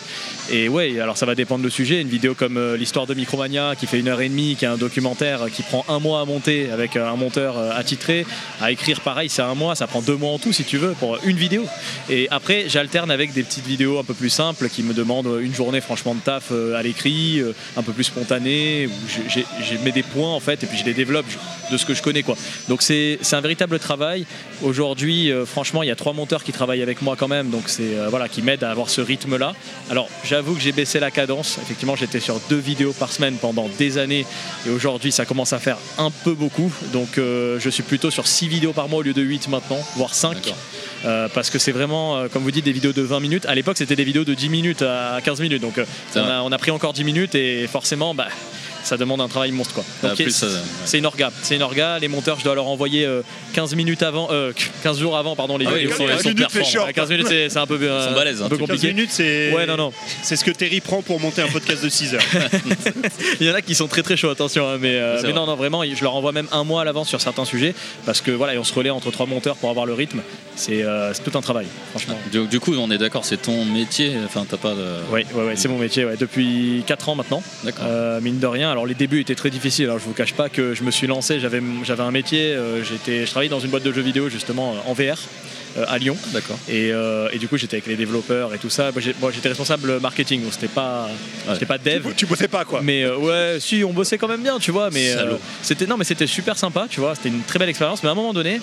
Et 0.50 0.68
ouais, 0.68 1.00
alors 1.00 1.16
ça 1.16 1.26
va 1.26 1.34
dépendre 1.34 1.64
le 1.64 1.70
sujet. 1.70 2.00
Une 2.00 2.08
vidéo 2.08 2.34
comme 2.34 2.56
euh, 2.56 2.76
l'histoire 2.76 3.06
de 3.06 3.14
Micromania 3.14 3.74
qui 3.76 3.86
fait 3.86 4.00
une 4.00 4.08
heure 4.08 4.20
et 4.20 4.28
demie, 4.28 4.56
qui 4.56 4.64
est 4.64 4.68
un 4.68 4.76
documentaire 4.76 5.46
qui 5.52 5.62
prend 5.62 5.84
un 5.88 5.98
mois 5.98 6.20
à 6.20 6.24
monter 6.24 6.70
avec 6.70 6.96
euh, 6.96 7.08
un 7.08 7.16
monteur 7.16 7.58
euh, 7.58 7.70
attitré, 7.74 8.26
à 8.60 8.70
écrire 8.70 9.00
pareil, 9.00 9.28
c'est 9.28 9.42
un 9.42 9.54
mois, 9.54 9.74
ça 9.74 9.86
prend 9.86 10.02
deux 10.02 10.16
mois 10.16 10.32
en 10.32 10.38
tout 10.38 10.52
si 10.52 10.64
tu 10.64 10.76
veux 10.78 10.92
pour 10.92 11.18
une 11.24 11.36
vidéo. 11.36 11.64
Et 12.10 12.28
après, 12.30 12.64
j'alterne 12.68 13.10
avec 13.10 13.32
des 13.32 13.42
petites 13.42 13.66
vidéos 13.66 13.98
un 13.98 14.04
peu 14.04 14.14
plus 14.14 14.30
simples 14.30 14.68
qui 14.68 14.82
me 14.82 14.94
demandent 14.94 15.38
une 15.40 15.54
journée 15.54 15.80
franchement 15.80 16.14
de 16.14 16.20
taf 16.20 16.52
à 16.52 16.82
l'écrit, 16.82 17.42
un 17.76 17.82
peu 17.82 17.92
plus 17.92 18.04
spontané, 18.04 18.86
où 18.86 18.90
j'ai- 19.28 19.78
mets 19.82 19.92
des 19.92 20.02
points 20.02 20.30
en 20.30 20.40
fait 20.40 20.62
et 20.62 20.66
puis 20.66 20.78
je 20.78 20.84
les 20.84 20.94
développe 20.94 21.26
de 21.70 21.76
ce 21.76 21.84
que 21.84 21.94
je 21.94 22.02
connais 22.02 22.22
quoi. 22.22 22.36
Donc 22.68 22.82
c'est 22.82 23.18
un 23.32 23.40
véritable 23.40 23.78
travail. 23.78 24.26
Aujourd'hui, 24.62 25.01
euh, 25.10 25.46
franchement, 25.46 25.82
il 25.82 25.88
y 25.88 25.90
a 25.90 25.96
trois 25.96 26.12
monteurs 26.12 26.44
qui 26.44 26.52
travaillent 26.52 26.82
avec 26.82 27.02
moi 27.02 27.16
quand 27.16 27.28
même, 27.28 27.50
donc 27.50 27.64
c'est 27.66 27.96
euh, 27.96 28.08
voilà 28.08 28.28
qui 28.28 28.42
m'aident 28.42 28.64
à 28.64 28.70
avoir 28.70 28.88
ce 28.88 29.00
rythme 29.00 29.36
là. 29.36 29.54
Alors 29.90 30.08
j'avoue 30.24 30.54
que 30.54 30.60
j'ai 30.60 30.72
baissé 30.72 31.00
la 31.00 31.10
cadence. 31.10 31.58
Effectivement, 31.62 31.96
j'étais 31.96 32.20
sur 32.20 32.40
deux 32.48 32.58
vidéos 32.58 32.92
par 32.92 33.12
semaine 33.12 33.36
pendant 33.40 33.68
des 33.78 33.98
années 33.98 34.26
et 34.66 34.70
aujourd'hui 34.70 35.12
ça 35.12 35.24
commence 35.24 35.52
à 35.52 35.58
faire 35.58 35.78
un 35.98 36.10
peu 36.10 36.34
beaucoup. 36.34 36.72
Donc 36.92 37.18
euh, 37.18 37.58
je 37.60 37.70
suis 37.70 37.82
plutôt 37.82 38.10
sur 38.10 38.26
six 38.26 38.48
vidéos 38.48 38.72
par 38.72 38.88
mois 38.88 39.00
au 39.00 39.02
lieu 39.02 39.14
de 39.14 39.22
8 39.22 39.48
maintenant, 39.48 39.78
voire 39.96 40.14
5. 40.14 40.34
D'accord. 40.34 40.56
Euh, 41.04 41.28
parce 41.34 41.50
que 41.50 41.58
c'est 41.58 41.72
vraiment, 41.72 42.16
euh, 42.16 42.28
comme 42.28 42.42
vous 42.42 42.50
dites, 42.50 42.64
des 42.64 42.72
vidéos 42.72 42.92
de 42.92 43.02
20 43.02 43.20
minutes. 43.20 43.46
À 43.46 43.54
l'époque, 43.54 43.76
c'était 43.76 43.96
des 43.96 44.04
vidéos 44.04 44.24
de 44.24 44.34
10 44.34 44.48
minutes 44.48 44.82
à 44.82 45.18
15 45.22 45.40
minutes. 45.40 45.60
Donc, 45.60 45.78
a, 45.78 46.42
on 46.44 46.52
a 46.52 46.58
pris 46.58 46.70
encore 46.70 46.92
10 46.92 47.04
minutes 47.04 47.34
et 47.34 47.66
forcément, 47.66 48.14
bah, 48.14 48.28
ça 48.84 48.96
demande 48.96 49.20
un 49.20 49.28
travail 49.28 49.52
monstre. 49.52 49.74
Quoi. 49.74 49.84
Ah, 50.02 50.08
Donc, 50.08 50.16
plus, 50.16 50.30
c'est- 50.30 50.46
euh, 50.46 50.48
ouais. 50.54 50.60
c'est 50.84 50.98
une 50.98 51.06
orga. 51.06 51.30
C'est 51.42 51.56
une 51.56 51.62
orga. 51.62 51.98
Les 51.98 52.08
monteurs, 52.08 52.38
je 52.38 52.44
dois 52.44 52.54
leur 52.54 52.66
envoyer 52.66 53.04
euh, 53.04 53.22
15 53.54 53.74
minutes 53.74 54.02
avant, 54.02 54.28
euh, 54.30 54.52
15 54.82 54.98
jours 54.98 55.16
avant, 55.16 55.36
pardon, 55.36 55.56
les 55.58 55.66
Ah 55.66 55.70
oui, 55.72 55.80
vidéos. 55.80 55.92
ils 55.94 55.96
sont- 55.96 56.04
ils 56.04 56.08
15 56.08 56.22
sont 56.22 56.28
minutes, 56.30 56.46
c'est 56.50 56.58
performants. 56.58 56.70
short. 56.72 56.86
Ouais, 56.86 56.92
15 56.92 57.10
minutes, 57.10 57.26
c'est 57.28 57.48
c'est 57.48 57.58
un 57.58 57.66
peu, 57.66 57.78
euh, 57.80 58.14
balèzes, 58.14 58.42
hein, 58.42 58.46
un 58.46 58.48
peu 58.48 58.56
tu- 58.56 58.60
15 58.62 58.70
compliqué. 58.70 58.94
minutes, 58.94 59.10
c'est 59.12 59.52
Ouais, 59.52 59.66
non, 59.66 59.76
non. 59.76 59.92
c'est 60.22 60.36
ce 60.36 60.44
que 60.44 60.50
Terry 60.50 60.80
prend 60.80 61.02
pour 61.02 61.20
monter 61.20 61.42
un 61.42 61.48
podcast 61.48 61.82
de 61.84 61.88
6 61.88 62.14
heures. 62.14 62.22
Il 63.40 63.46
y 63.46 63.50
en 63.50 63.54
a 63.54 63.62
qui 63.62 63.74
sont 63.74 63.88
très 63.88 64.02
très 64.02 64.16
chauds, 64.16 64.30
attention. 64.30 64.68
hein, 64.68 64.78
mais 64.80 64.94
euh, 64.96 65.16
C'est 65.16 65.26
mais 65.26 65.32
vrai. 65.32 65.40
non, 65.40 65.46
non, 65.46 65.56
vraiment, 65.56 65.82
je 65.84 66.02
leur 66.02 66.14
envoie 66.14 66.32
même 66.32 66.46
un 66.52 66.64
mois 66.64 66.82
à 66.82 66.84
l'avance 66.84 67.08
sur 67.08 67.20
certains 67.20 67.44
sujets 67.44 67.74
parce 68.06 68.20
que 68.20 68.30
voilà, 68.30 68.54
et 68.54 68.58
on 68.58 68.64
se 68.64 68.74
relaie 68.74 68.90
entre 68.90 69.10
trois 69.10 69.26
monteurs 69.26 69.56
pour 69.56 69.70
avoir 69.70 69.86
le 69.86 69.94
rythme. 69.94 70.20
C'est 70.56 70.82
euh, 70.82 71.12
c'est 71.14 71.22
tout 71.24 71.36
un 71.36 71.40
travail, 71.40 71.66
franchement. 71.90 72.16
Du, 72.30 72.46
du 72.46 72.60
coup, 72.60 72.74
on 72.74 72.90
est 72.90 72.98
d'accord, 72.98 73.24
c'est 73.24 73.40
ton 73.40 73.64
métier. 73.64 74.12
Enfin, 74.24 74.44
t'as 74.48 74.56
pas 74.58 74.70
de. 74.74 74.84
Oui, 75.10 75.22
ouais, 75.34 75.44
ouais, 75.44 75.56
c'est 75.56 75.68
mon 75.68 75.78
métier 75.78 76.04
ouais, 76.04 76.16
depuis 76.18 76.82
4 76.86 77.08
ans 77.08 77.14
maintenant. 77.14 77.42
D'accord. 77.64 77.84
Euh, 77.88 78.20
mine 78.20 78.38
de 78.38 78.46
rien, 78.46 78.71
alors 78.72 78.86
les 78.86 78.94
débuts 78.94 79.20
étaient 79.20 79.34
très 79.34 79.50
difficiles. 79.50 79.84
Alors 79.84 79.98
je 79.98 80.04
vous 80.04 80.12
cache 80.12 80.32
pas 80.34 80.48
que 80.48 80.74
je 80.74 80.82
me 80.82 80.90
suis 80.90 81.06
lancé, 81.06 81.38
j'avais 81.40 81.62
j'avais 81.84 82.02
un 82.02 82.10
métier, 82.10 82.54
euh, 82.54 82.82
j'étais, 82.82 83.24
je 83.24 83.30
travaillais 83.30 83.50
dans 83.50 83.60
une 83.60 83.70
boîte 83.70 83.82
de 83.84 83.92
jeux 83.92 84.02
vidéo 84.02 84.28
justement 84.28 84.74
euh, 84.74 84.90
en 84.90 84.94
VR 84.94 85.16
euh, 85.78 85.84
à 85.88 85.98
Lyon. 85.98 86.16
D'accord. 86.32 86.58
Et, 86.68 86.90
euh, 86.92 87.28
et 87.32 87.38
du 87.38 87.48
coup 87.48 87.56
j'étais 87.56 87.76
avec 87.76 87.86
les 87.86 87.96
développeurs 87.96 88.52
et 88.54 88.58
tout 88.58 88.70
ça. 88.70 88.90
Moi, 88.92 89.00
j'ai- 89.00 89.14
moi, 89.20 89.30
j'étais 89.32 89.48
responsable 89.48 90.00
marketing, 90.00 90.42
donc 90.42 90.52
c'était 90.52 90.66
pas, 90.68 91.08
Ouais. 91.46 91.54
j'étais 91.54 91.66
pas 91.66 91.78
dev. 91.78 92.08
Tu 92.16 92.26
bossais 92.26 92.48
pas 92.48 92.64
quoi 92.64 92.80
Mais 92.82 93.04
euh, 93.04 93.16
ouais, 93.16 93.58
si 93.60 93.84
on 93.84 93.92
bossait 93.92 94.18
quand 94.18 94.28
même 94.28 94.42
bien, 94.42 94.58
tu 94.58 94.70
vois. 94.70 94.90
Mais 94.90 95.12
euh, 95.16 95.34
c'était 95.62 95.86
non, 95.86 95.96
mais 95.96 96.04
c'était 96.04 96.26
super 96.26 96.56
sympa, 96.58 96.86
tu 96.90 97.00
vois. 97.00 97.14
C'était 97.14 97.28
une 97.30 97.42
très 97.42 97.58
belle 97.58 97.68
expérience. 97.70 98.02
Mais 98.02 98.08
à 98.08 98.12
un 98.12 98.16
moment 98.16 98.32
donné, 98.34 98.60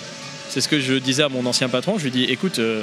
c'est 0.48 0.60
ce 0.60 0.68
que 0.68 0.80
je 0.80 0.94
disais 0.94 1.22
à 1.22 1.28
mon 1.28 1.44
ancien 1.46 1.68
patron. 1.68 1.98
Je 1.98 2.04
lui 2.04 2.10
dis, 2.10 2.24
écoute, 2.24 2.58
euh, 2.58 2.82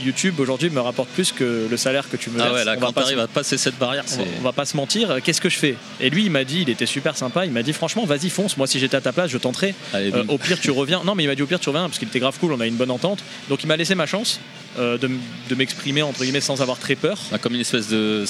YouTube 0.00 0.40
aujourd'hui 0.40 0.70
me 0.70 0.80
rapporte 0.80 1.08
plus 1.10 1.32
que 1.32 1.66
le 1.70 1.76
salaire 1.76 2.08
que 2.08 2.16
tu 2.16 2.30
me 2.30 2.40
Ah 2.40 2.44
verses. 2.44 2.54
ouais, 2.54 2.64
là, 2.64 2.74
On 2.76 2.80
quand 2.80 2.88
se- 2.88 2.94
t'arrives 2.94 3.18
à 3.18 3.26
passer 3.28 3.58
cette 3.58 3.78
barrière, 3.78 4.04
on 4.06 4.16
va, 4.16 4.24
c'est. 4.24 4.30
on 4.40 4.42
va 4.42 4.52
pas 4.52 4.64
se 4.64 4.76
mentir, 4.76 5.16
qu'est-ce 5.22 5.40
que 5.40 5.48
je 5.48 5.58
fais? 5.58 5.76
Et 6.00 6.10
lui, 6.10 6.24
il 6.24 6.30
m'a 6.30 6.44
dit, 6.44 6.62
il 6.62 6.70
était 6.70 6.86
super 6.86 7.16
sympa, 7.16 7.44
il 7.46 7.52
m'a 7.52 7.62
dit 7.62 7.72
franchement, 7.72 8.04
vas-y, 8.04 8.30
fonce. 8.30 8.56
Moi, 8.56 8.66
si 8.66 8.78
j'étais 8.78 8.96
à 8.96 9.00
ta 9.00 9.12
place, 9.12 9.30
je 9.30 9.38
tenterais. 9.38 9.74
Allez, 9.92 10.12
Euh, 10.12 10.24
au 10.28 10.38
pire, 10.38 10.58
tu 10.60 10.70
reviens. 10.70 11.02
Non, 11.04 11.14
mais 11.14 11.24
il 11.24 11.26
m'a 11.28 11.34
dit 11.34 11.42
au 11.42 11.46
pire, 11.46 11.60
tu 11.60 11.68
reviens 11.68 11.82
parce 11.88 11.98
qu'il 11.98 12.08
était 12.08 12.20
grave 12.20 12.36
cool, 12.40 12.52
on 12.52 12.60
a 12.60 12.66
une 12.66 12.76
bonne 12.76 12.90
entente. 12.90 13.20
Donc, 13.48 13.62
il 13.62 13.66
m'a 13.66 13.76
laissé 13.76 13.94
ma 13.94 14.06
chance 14.06 14.40
euh, 14.78 14.96
de, 14.98 15.08
m'exprimer 15.54 16.02
entre 16.02 16.20
guillemets 16.22 16.40
sans 16.40 16.62
avoir 16.62 16.78
très 16.78 16.94
peur. 16.94 17.18
Ah, 17.32 17.38
Comme 17.38 17.54
une 17.54 17.60
espèce 17.60 17.88
de 17.88 18.24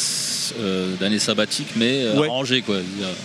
euh, 0.60 0.94
d'année 1.00 1.18
sabbatique, 1.18 1.68
mais 1.76 2.04
euh, 2.04 2.16
Ouais. 2.18 2.26
arrangée 2.28 2.62
quoi. 2.62 2.76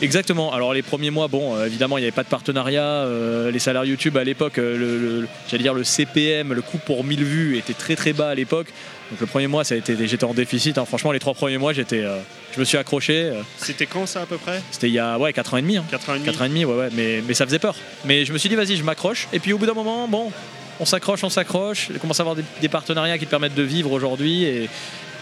Exactement. 0.02 0.54
Alors 0.54 0.74
les 0.74 0.82
premiers 0.84 1.10
mois, 1.10 1.28
bon, 1.28 1.56
euh, 1.56 1.66
évidemment, 1.66 1.98
il 1.98 2.02
n'y 2.02 2.06
avait 2.08 2.12
pas 2.16 2.24
de 2.24 2.30
partenariat. 2.30 2.84
euh, 2.84 3.52
les 3.52 3.60
salaires 3.60 3.86
YouTube 3.86 4.18
à 4.18 4.24
l'époque, 4.24 4.58
euh, 4.60 4.78
le, 4.78 5.22
le- 5.22 5.28
j'allais 5.50 5.64
dire 5.64 5.74
le 5.74 5.84
CPM, 5.84 6.54
le 6.54 6.62
coût 6.62 6.78
pour 6.78 7.04
1000 7.04 7.24
vues 7.24 7.58
était 7.58 7.74
très 7.74 7.96
très 7.96 8.14
bas 8.14 8.30
à 8.30 8.36
l'époque. 8.36 8.68
Donc 9.10 9.22
le 9.22 9.26
premier 9.26 9.48
mois, 9.48 9.64
ça 9.64 9.74
a 9.76 9.78
été, 9.78 9.96
j'étais 10.06 10.26
en 10.26 10.34
déficit. 10.34 10.78
hein. 10.78 10.86
Franchement, 10.86 11.12
les 11.14 11.20
trois 11.20 11.34
premiers 11.34 11.58
mois, 11.58 11.72
j'étais, 11.74 12.04
euh, 12.04 12.18
je 12.54 12.60
me 12.60 12.66
suis 12.66 12.78
accroché. 12.78 13.14
euh, 13.24 13.42
C'était 13.58 13.86
quand 13.86 14.06
ça 14.06 14.22
à 14.24 14.26
peu 14.26 14.38
près? 14.38 14.62
C'était 14.70 14.90
il 14.90 14.94
y 14.94 15.00
a 15.00 15.18
ouais 15.18 15.32
4 15.32 15.54
ans 15.54 15.58
et 15.58 15.62
demi. 15.62 15.78
hein. 15.78 15.86
4 15.90 16.10
ans 16.10 16.14
et 16.16 16.20
demi 16.20 16.26
4 16.26 16.42
ans 16.42 16.46
et 16.46 16.50
demi, 16.50 16.66
ouais, 16.66 16.76
ouais, 16.76 16.90
mais, 16.94 17.24
mais 17.26 17.34
ça 17.34 17.46
faisait 17.46 17.60
peur. 17.60 17.76
Mais 18.06 18.26
je 18.26 18.34
me 18.34 18.38
suis 18.38 18.50
dit, 18.50 18.56
vas-y, 18.56 18.76
je 18.76 18.84
m'accroche. 18.84 19.28
Et 19.32 19.40
puis 19.40 19.54
au 19.54 19.58
bout 19.58 19.66
d'un 19.66 19.74
moment, 19.74 20.08
bon, 20.10 20.30
on 20.80 20.86
s'accroche, 20.86 21.24
on 21.24 21.30
s'accroche. 21.30 21.90
On 21.96 22.00
commence 22.00 22.20
à 22.20 22.24
avoir 22.24 22.36
des, 22.36 22.44
des 22.62 22.70
partenariats 22.70 23.18
qui 23.18 23.26
te 23.26 23.30
permettent 23.32 23.56
de 23.56 23.64
vivre 23.64 23.92
aujourd'hui. 23.92 24.44
Et 24.44 24.70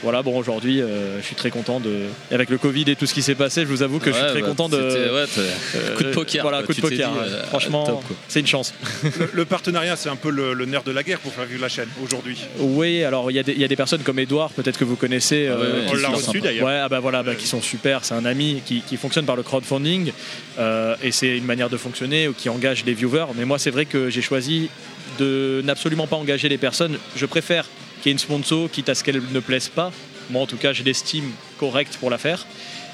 voilà, 0.03 0.21
bon, 0.21 0.37
aujourd'hui, 0.37 0.81
euh, 0.81 1.19
je 1.19 1.25
suis 1.25 1.35
très 1.35 1.49
content 1.49 1.79
de. 1.79 1.89
et 2.29 2.33
Avec 2.35 2.49
le 2.49 2.57
Covid 2.59 2.83
et 2.87 2.95
tout 2.95 3.05
ce 3.07 3.13
qui 3.13 3.23
s'est 3.23 3.33
passé, 3.33 3.61
je 3.61 3.67
vous 3.67 3.81
avoue 3.81 3.97
que 3.99 4.11
je 4.11 4.17
suis 4.17 4.25
très 4.27 4.41
bah, 4.41 4.47
content 4.49 4.69
de. 4.69 4.77
ouais, 4.77 5.25
euh, 5.39 5.95
coup 5.95 6.03
de 6.03 6.11
poker, 6.11 6.41
Voilà, 6.43 6.61
coup 6.63 6.73
de 6.73 6.81
poker. 6.81 7.11
dit, 7.11 7.17
euh, 7.19 7.43
Franchement, 7.45 8.03
c'est 8.27 8.41
une 8.41 8.45
chance. 8.47 8.73
Le, 9.03 9.29
le 9.33 9.45
partenariat, 9.45 9.95
c'est 9.95 10.09
un 10.09 10.15
peu 10.17 10.29
le, 10.29 10.53
le 10.53 10.65
nerf 10.65 10.83
de 10.83 10.91
la 10.91 11.01
guerre 11.01 11.19
pour 11.19 11.31
faire 11.33 11.45
vivre 11.45 11.61
la 11.61 11.69
chaîne 11.69 11.87
aujourd'hui. 12.03 12.37
Oui, 12.59 13.03
alors 13.03 13.31
il 13.31 13.35
y, 13.35 13.39
a 13.39 13.43
des- 13.43 13.53
il 13.53 13.59
y 13.59 13.63
a 13.63 13.67
des 13.67 13.75
personnes 13.77 14.01
comme 14.03 14.19
Edouard, 14.19 14.49
peut-être 14.51 14.77
que 14.77 14.83
vous 14.83 14.97
connaissez. 14.97 15.47
Ah 15.51 15.55
ouais, 15.57 15.65
euh, 15.65 15.87
On 15.89 15.93
l'a 15.93 16.09
reçu 16.09 16.41
d'ailleurs. 16.41 16.67
Ouais, 16.67 16.79
ah 16.83 16.89
bah 16.89 16.99
voilà, 16.99 17.23
bah, 17.23 17.33
qui 17.33 17.47
sont 17.47 17.61
super. 17.61 18.03
C'est 18.03 18.13
un 18.15 18.25
ami 18.25 18.61
qui, 18.65 18.81
qui 18.81 18.97
fonctionne 18.97 19.25
par 19.25 19.37
le 19.37 19.43
crowdfunding 19.43 20.11
euh, 20.59 20.95
et 21.01 21.11
c'est 21.11 21.37
une 21.37 21.45
manière 21.45 21.69
de 21.69 21.77
fonctionner 21.77 22.29
qui 22.37 22.49
engage 22.49 22.83
les 22.85 22.93
viewers. 22.93 23.27
Mais 23.35 23.45
moi, 23.45 23.57
c'est 23.57 23.71
vrai 23.71 23.85
que 23.85 24.09
j'ai 24.09 24.21
choisi 24.21 24.69
de 25.17 25.61
n'absolument 25.63 26.07
pas 26.07 26.15
engager 26.15 26.49
les 26.49 26.57
personnes. 26.57 26.97
Je 27.15 27.25
préfère 27.25 27.67
qu'il 28.01 28.09
y 28.09 28.09
ait 28.09 28.13
une 28.13 28.19
sponsor, 28.19 28.69
quitte 28.69 28.89
à 28.89 28.95
ce 28.95 29.03
qu'elle 29.03 29.21
ne 29.31 29.39
plaise 29.39 29.69
pas. 29.69 29.91
Moi, 30.29 30.41
en 30.41 30.47
tout 30.47 30.57
cas, 30.57 30.73
je 30.73 30.83
l'estime 30.83 31.31
correcte 31.59 31.97
pour 31.97 32.09
la 32.09 32.17
faire. 32.17 32.45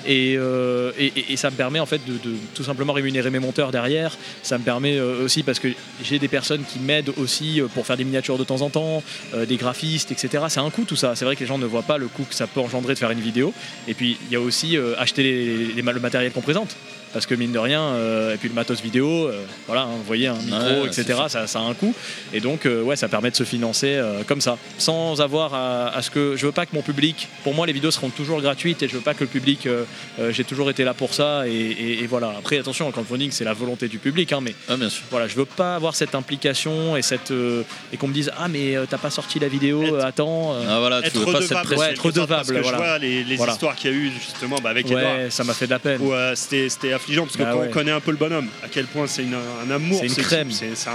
Et, 0.06 0.36
euh, 0.38 0.92
ça 1.36 1.50
me 1.50 1.56
permet 1.56 1.80
en 1.80 1.86
fait 1.86 2.02
de, 2.06 2.18
tout 2.54 2.64
simplement 2.64 2.94
rémunérer 2.94 3.30
mes 3.30 3.40
monteurs 3.40 3.72
derrière. 3.72 4.18
Ça 4.44 4.58
me 4.58 4.64
permet 4.64 4.98
euh, 4.98 5.24
aussi 5.24 5.44
parce 5.44 5.60
que 5.60 5.68
j'ai 6.04 6.20
des 6.20 6.28
personnes 6.28 6.64
qui 6.64 6.80
m'aident 6.80 7.14
aussi 7.18 7.62
euh, 7.62 7.68
pour 7.68 7.86
faire 7.86 7.98
des 7.98 8.04
miniatures 8.04 8.38
de 8.38 8.44
temps 8.44 8.62
en 8.62 8.70
temps, 8.70 9.04
des 9.48 9.58
graphistes, 9.58 10.12
etc. 10.12 10.46
C'est 10.50 10.60
un 10.60 10.70
coût 10.70 10.86
tout 10.86 10.96
ça. 10.96 11.16
C'est 11.16 11.26
vrai 11.26 11.36
que 11.36 11.42
les 11.42 11.46
gens 11.46 11.58
ne 11.58 11.66
voient 11.66 11.84
pas 11.84 11.98
le 11.98 12.08
coût 12.08 12.24
que 12.24 12.36
ça 12.36 12.48
peut 12.48 12.60
engendrer 12.60 12.94
de 12.94 13.00
faire 13.00 13.12
une 13.12 13.20
vidéo. 13.20 13.54
Et 13.88 13.94
puis 13.94 14.18
il 14.28 14.34
y 14.34 14.36
a 14.36 14.42
aussi 14.42 14.78
acheter 14.98 15.74
le 15.76 16.00
matériel 16.00 16.32
qu'on 16.32 16.42
présente. 16.42 16.76
Parce 17.14 17.26
que 17.26 17.36
mine 17.36 17.52
de 17.52 17.60
rien, 17.60 17.82
euh, 17.82 18.34
et 18.34 18.38
puis 18.38 18.48
le 18.48 18.56
matos 18.56 18.82
vidéo, 18.82 19.28
euh, 19.28 19.44
voilà, 19.68 19.82
hein, 19.82 19.90
vous 19.98 20.04
voyez, 20.04 20.28
un 20.28 20.36
micro, 20.36 20.60
Ouais, 20.84 20.88
etc., 20.88 21.06
ça, 21.28 21.46
ça 21.48 21.60
a 21.60 21.64
un 21.64 21.74
coût. 21.74 21.94
Et 22.34 22.40
donc, 22.40 22.66
euh, 22.66 22.82
ouais, 22.84 22.96
ça 22.96 23.10
permet 23.10 23.32
de 23.32 23.36
se 23.36 23.44
financer 23.44 23.96
euh, 23.96 24.24
comme 24.26 24.40
ça, 24.42 24.58
sans 24.78 25.20
avoir 25.22 25.54
à, 25.54 25.88
à 25.90 26.02
ce 26.02 26.10
que. 26.10 26.36
Je 26.38 26.46
veux 26.46 26.52
pas 26.54 26.66
que 26.66 26.74
mon 26.76 26.82
public. 26.82 27.28
Pour 27.44 27.54
moi, 27.54 27.68
les 27.68 27.74
vidéos 27.74 27.92
seront 27.92 28.10
toujours 28.10 28.42
gratuites 28.42 28.82
et 28.84 28.88
je 28.88 28.96
veux 28.96 29.02
pas 29.02 29.14
que 29.14 29.22
le 29.26 29.30
public. 29.30 29.66
euh, 29.68 29.84
euh, 30.20 30.32
J'ai 30.32 30.44
toujours 30.46 30.70
été 30.70 30.84
là 30.84 30.94
pour 30.94 31.14
ça. 31.14 31.48
Et, 31.48 31.52
et- 31.52 32.04
et 32.04 32.08
voilà. 32.08 32.34
Après, 32.38 32.58
attention, 32.58 32.86
le 32.86 32.92
crowdfunding, 32.94 33.32
c'est 33.32 33.44
la 33.44 33.54
volonté 33.54 33.88
du 33.90 34.00
public, 34.00 34.32
hein, 34.32 34.40
mais 34.42 34.56
Ah, 34.70 34.78
bien 34.78 34.90
sûr. 34.90 35.04
voilà, 35.12 35.28
je 35.28 35.36
veux 35.36 35.46
pas 35.46 35.76
avoir 35.76 35.96
cette 35.96 36.16
implication 36.16 36.96
et 36.96 37.02
cette 37.02 37.32
euh, 37.32 37.64
et 37.92 37.98
qu'on 37.98 38.08
me 38.08 38.14
dise 38.14 38.32
ah 38.38 38.48
mais 38.48 38.76
euh, 38.78 38.86
t'as 38.90 38.98
pas 38.98 39.10
sorti 39.10 39.38
la 39.40 39.48
vidéo, 39.50 39.84
Être- 39.84 39.94
euh, 39.96 40.06
attends. 40.06 40.54
euh. 40.54 40.64
Ah, 40.70 40.80
voilà, 40.80 41.02
tu 41.02 41.08
Être 41.10 41.20
veux 41.20 41.26
pas 41.26 41.42
cette. 41.42 41.52
Ouais, 41.52 41.78
en 41.78 42.10
être 42.10 42.26
parce 42.28 42.48
que 42.52 42.54
voilà. 42.60 42.78
je 42.78 42.84
vois 42.84 42.98
les, 43.00 43.24
les 43.24 43.36
Voilà. 43.36 43.52
histoires 43.54 43.76
qu'il 43.76 43.92
y 43.92 43.94
a 43.94 43.98
eu 43.98 44.12
justement 44.12 44.58
bah, 44.64 44.70
avec 44.70 44.86
Edouard. 44.86 45.04
ouais, 45.04 45.30
ça 45.30 45.44
m'a 45.44 45.54
fait 45.54 45.66
de 45.66 45.72
la 45.72 45.80
peine. 45.80 46.00
où, 46.02 46.14
euh, 46.14 46.34
c'était 46.36 46.70
c'était 46.70 46.94
affligeant 47.02 47.24
parce 47.24 47.38
que 47.38 47.44
Bah 47.44 47.50
quand 47.54 47.60
ouais. 47.60 47.68
on 47.70 47.74
connaît 47.74 47.92
un 47.92 48.00
peu 48.00 48.12
le 48.12 48.18
bonhomme, 48.18 48.48
à 48.64 48.68
quel 48.70 48.86
point 48.86 49.08
c'est 49.08 49.24
un 49.26 49.70
amour, 49.72 50.00
C'est 50.02 50.08
une 50.08 50.24
crème. 50.24 50.52
c'est 50.52 50.68
un- 50.88 50.94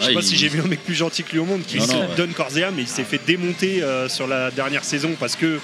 Je 0.00 0.06
sais 0.06 0.14
pas 0.14 0.20
il- 0.20 0.26
si 0.26 0.36
j'ai 0.36 0.48
vu 0.48 0.60
un 0.60 0.66
mec 0.66 0.82
plus 0.84 0.94
gentil 0.94 1.22
que 1.24 1.32
lui 1.32 1.38
au 1.38 1.44
monde 1.44 1.62
qui 1.66 1.78
Non, 1.78 1.84
se 1.86 1.92
non, 1.92 2.00
ouais. 2.00 2.06
donne 2.16 2.32
corps 2.32 2.56
et 2.56 2.64
âme 2.64 2.78
et 2.78 2.82
il 2.82 2.88
s'est 2.88 3.04
fait 3.04 3.20
démonter 3.26 3.82
euh, 3.82 4.08
sur 4.08 4.26
la 4.26 4.50
dernière 4.50 4.84
saison 4.84 5.10
parce 5.18 5.36
que 5.36 5.58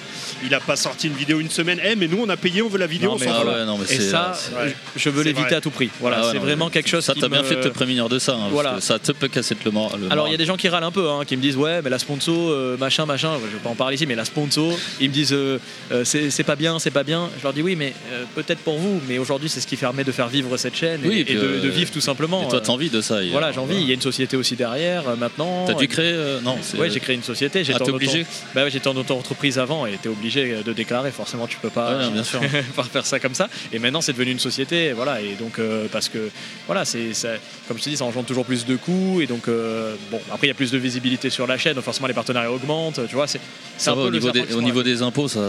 il 0.44 0.54
a 0.54 0.60
pas 0.60 0.76
sorti 0.76 1.06
une 1.08 1.14
vidéo 1.14 1.40
une 1.40 1.50
semaine. 1.50 1.80
Eh 1.84 1.96
mais 1.96 2.08
nous 2.08 2.18
on 2.22 2.28
a 2.28 2.36
payé, 2.36 2.62
on 2.62 2.68
veut 2.68 2.78
la 2.78 2.86
vidéo, 2.86 3.10
Non, 3.12 3.16
mais 3.18 3.26
Ah 3.28 3.44
ouais, 3.44 3.64
non, 3.64 3.78
mais 3.78 3.94
Et 3.94 4.00
ça, 4.00 4.32
ouais. 4.56 4.74
je 4.96 5.10
veux 5.10 5.22
l'éviter 5.22 5.46
vrai. 5.48 5.54
à 5.56 5.60
tout 5.60 5.70
prix. 5.70 5.90
Voilà, 6.00 6.18
Ah 6.20 6.26
ouais, 6.26 6.32
c'est 6.32 6.38
vraiment 6.38 6.66
mais 6.66 6.70
quelque 6.72 6.88
chose 6.88 7.04
Ça, 7.04 7.14
t'as 7.18 7.28
bien 7.28 7.42
me- 7.42 7.46
fait 7.46 7.56
de 7.56 7.62
te 7.62 7.68
prémunir 7.68 8.08
de 8.08 8.18
ça. 8.18 8.32
hein, 8.32 8.38
parce 8.40 8.52
Voilà. 8.52 8.72
que 8.74 8.80
ça 8.80 8.98
te 8.98 9.12
peut 9.12 9.28
casser 9.28 9.56
le 9.64 9.70
moral. 9.70 10.00
le 10.00 10.10
Alors 10.12 10.28
il 10.28 10.32
y 10.32 10.34
a 10.34 10.38
des 10.38 10.44
gens 10.46 10.56
qui 10.56 10.68
râlent 10.68 10.82
un 10.84 10.90
peu, 10.90 11.08
hein, 11.10 11.22
qui 11.26 11.36
me 11.36 11.42
disent 11.42 11.56
ouais 11.56 11.80
mais 11.82 11.90
la 11.90 11.98
sponsor 11.98 12.50
euh, 12.50 12.76
machin 12.76 13.06
machin, 13.06 13.32
je 13.40 13.52
vais 13.56 13.62
pas 13.62 13.70
en 13.70 13.74
parler 13.74 13.94
ici, 13.96 14.06
mais 14.06 14.14
la 14.14 14.24
sponsor, 14.24 14.72
ils 15.00 15.08
me 15.08 15.14
disent 15.14 15.32
euh, 15.32 15.58
euh, 15.92 16.04
c'est 16.04 16.42
pas 16.44 16.56
bien, 16.56 16.78
c'est 16.78 16.90
pas 16.90 17.04
bien. 17.04 17.28
Je 17.38 17.42
leur 17.42 17.52
dis 17.52 17.62
oui 17.62 17.76
mais 17.76 17.92
euh, 18.12 18.24
peut-être 18.34 18.60
pour 18.60 18.78
vous, 18.78 19.00
mais 19.08 19.18
aujourd'hui 19.18 19.48
c'est 19.48 19.60
ce 19.60 19.66
qui 19.66 19.76
permet 19.76 20.04
de 20.04 20.12
faire 20.12 20.28
vivre 20.28 20.56
cette 20.56 20.76
chaîne 20.76 21.00
et, 21.10 21.24
de, 21.24 21.38
euh, 21.38 21.70
vivre 21.70 21.90
tout 21.90 22.00
simplement. 22.00 22.42
Et 22.44 22.48
toi, 22.48 22.58
euh, 22.58 22.62
t'as 22.64 22.72
envie 22.72 22.90
de 22.90 23.00
ça. 23.00 23.18
voilà 23.30 23.48
euh, 23.48 23.52
j'ai 23.52 23.60
envie. 23.60 23.76
Il 23.76 23.86
y 23.86 23.90
a 23.90 23.94
une 23.94 24.00
société 24.00 24.23
aussi 24.32 24.56
derrière 24.56 25.08
euh, 25.08 25.16
maintenant. 25.16 25.64
T'as 25.66 25.74
dû 25.74 25.88
créer 25.88 26.12
euh, 26.14 26.40
Non, 26.40 26.56
c'est. 26.62 26.78
Ouais, 26.78 26.88
j'ai 26.90 27.00
créé 27.00 27.14
une 27.16 27.22
société. 27.22 27.62
J'étais 27.64 27.84
Ah, 27.86 27.90
obligé 27.90 28.24
Bah 28.54 28.64
ouais, 28.64 28.70
j'étais 28.70 28.88
en 28.88 28.96
auto-entreprise 28.96 29.58
avant 29.58 29.84
et 29.86 29.98
t'es 30.00 30.08
obligé 30.08 30.56
de 30.64 30.72
déclarer. 30.72 31.10
Forcément, 31.10 31.46
tu 31.46 31.58
peux 31.58 31.70
pas, 31.70 31.96
Ouais, 31.98 32.10
bien 32.10 32.24
sûr. 32.24 32.40
pas 32.76 32.82
faire 32.84 33.04
ça 33.06 33.20
comme 33.20 33.34
ça. 33.34 33.48
Et 33.72 33.78
maintenant, 33.78 34.00
c'est 34.00 34.12
devenu 34.12 34.32
une 34.32 34.38
société. 34.38 34.92
Voilà. 34.92 35.20
Et 35.20 35.34
donc, 35.38 35.58
euh, 35.58 35.86
parce 35.92 36.08
que, 36.08 36.30
voilà, 36.66 36.84
c'est, 36.84 37.12
ça- 37.14 37.28
comme 37.68 37.78
je 37.78 37.84
te 37.84 37.88
dis, 37.90 37.96
ça 37.96 38.04
engendre 38.04 38.26
toujours 38.26 38.44
plus 38.46 38.64
de 38.66 38.76
coûts. 38.76 39.20
Et 39.20 39.26
donc, 39.26 39.48
euh, 39.48 39.94
bon, 40.10 40.20
après, 40.32 40.46
il 40.46 40.48
y 40.48 40.52
a 40.52 40.54
plus 40.54 40.70
de 40.72 40.78
visibilité 40.78 41.30
sur 41.30 41.46
la 41.46 41.58
chaîne. 41.58 41.74
Donc, 41.74 41.84
forcément, 41.84 42.06
les 42.08 42.14
partenariats 42.14 42.50
augmentent. 42.52 43.00
Tu 43.08 43.14
vois, 43.14 43.26
c'est, 43.26 43.40
un 43.86 43.94
va 43.94 44.02
peu 44.02 44.08
au 44.08 44.10
niveau, 44.10 44.30
des, 44.30 44.54
au 44.54 44.62
niveau 44.62 44.82
impôts, 45.02 45.28
ça. 45.28 45.40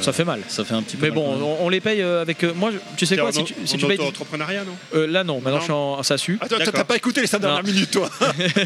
Ça 0.00 0.12
fait 0.12 0.24
mal. 0.24 0.40
Ça 0.48 0.64
fait 0.64 0.74
un 0.74 0.82
petit 0.82 0.96
peu. 0.96 1.06
Mais 1.06 1.10
mal, 1.10 1.18
bon, 1.18 1.56
on, 1.60 1.66
on 1.66 1.68
les 1.68 1.80
paye 1.80 2.00
euh, 2.02 2.22
avec. 2.22 2.42
euh, 2.44 2.52
moi, 2.54 2.70
tu 2.96 3.06
sais 3.06 3.16
quoi 3.16 3.28
en, 3.28 3.32
Si 3.32 3.44
tu, 3.44 3.54
si 3.64 3.74
en 3.74 3.78
tu 3.78 3.86
payes. 3.86 3.98
auto-entrepreneuriat, 3.98 4.64
non? 4.64 4.72
Euh, 4.94 5.06
là, 5.06 5.24
non. 5.24 5.36
Maintenant, 5.36 5.52
Non. 5.52 5.58
je 5.58 5.64
suis 5.64 5.72
en 5.72 6.02
SASU. 6.02 6.38
Attends, 6.40 6.56
t'as 6.72 6.84
pas 6.84 6.96
écouté 6.96 7.20
les 7.20 7.26
cinq 7.26 7.40
dernières 7.40 7.62
Non. 7.62 7.70
minutes, 7.70 7.90
toi 7.90 8.08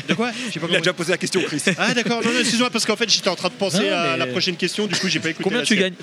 De 0.09 0.14
quoi 0.14 0.31
J'ai 0.53 0.61
pas 0.61 0.66
Il 0.71 0.77
a 0.77 0.79
déjà 0.79 0.92
posé 0.92 1.11
la 1.12 1.18
question, 1.18 1.40
Chris. 1.42 1.62
Ah 1.79 1.94
d'accord, 1.94 2.23
non, 2.25 2.33
non, 2.33 2.40
excuse-moi 2.40 2.71
parce 2.71 2.85
qu'en 2.87 2.97
fait 2.97 3.09
j'étais 3.11 3.29
en 3.29 3.37
train 3.37 3.49
de 3.49 3.55
penser 3.55 3.79
Non, 3.88 3.97
à 3.97 4.11
mais- 4.12 4.16
la 4.18 4.27
prochaine 4.27 4.57
question, 4.57 4.87
du 4.87 4.94
coup 4.97 5.09
j'ai 5.09 5.21
pas 5.21 5.31
écouté. 5.31 5.44
Combien 5.44 5.61
la 5.61 5.64
tu 5.66 5.77
gagnes. 5.77 5.94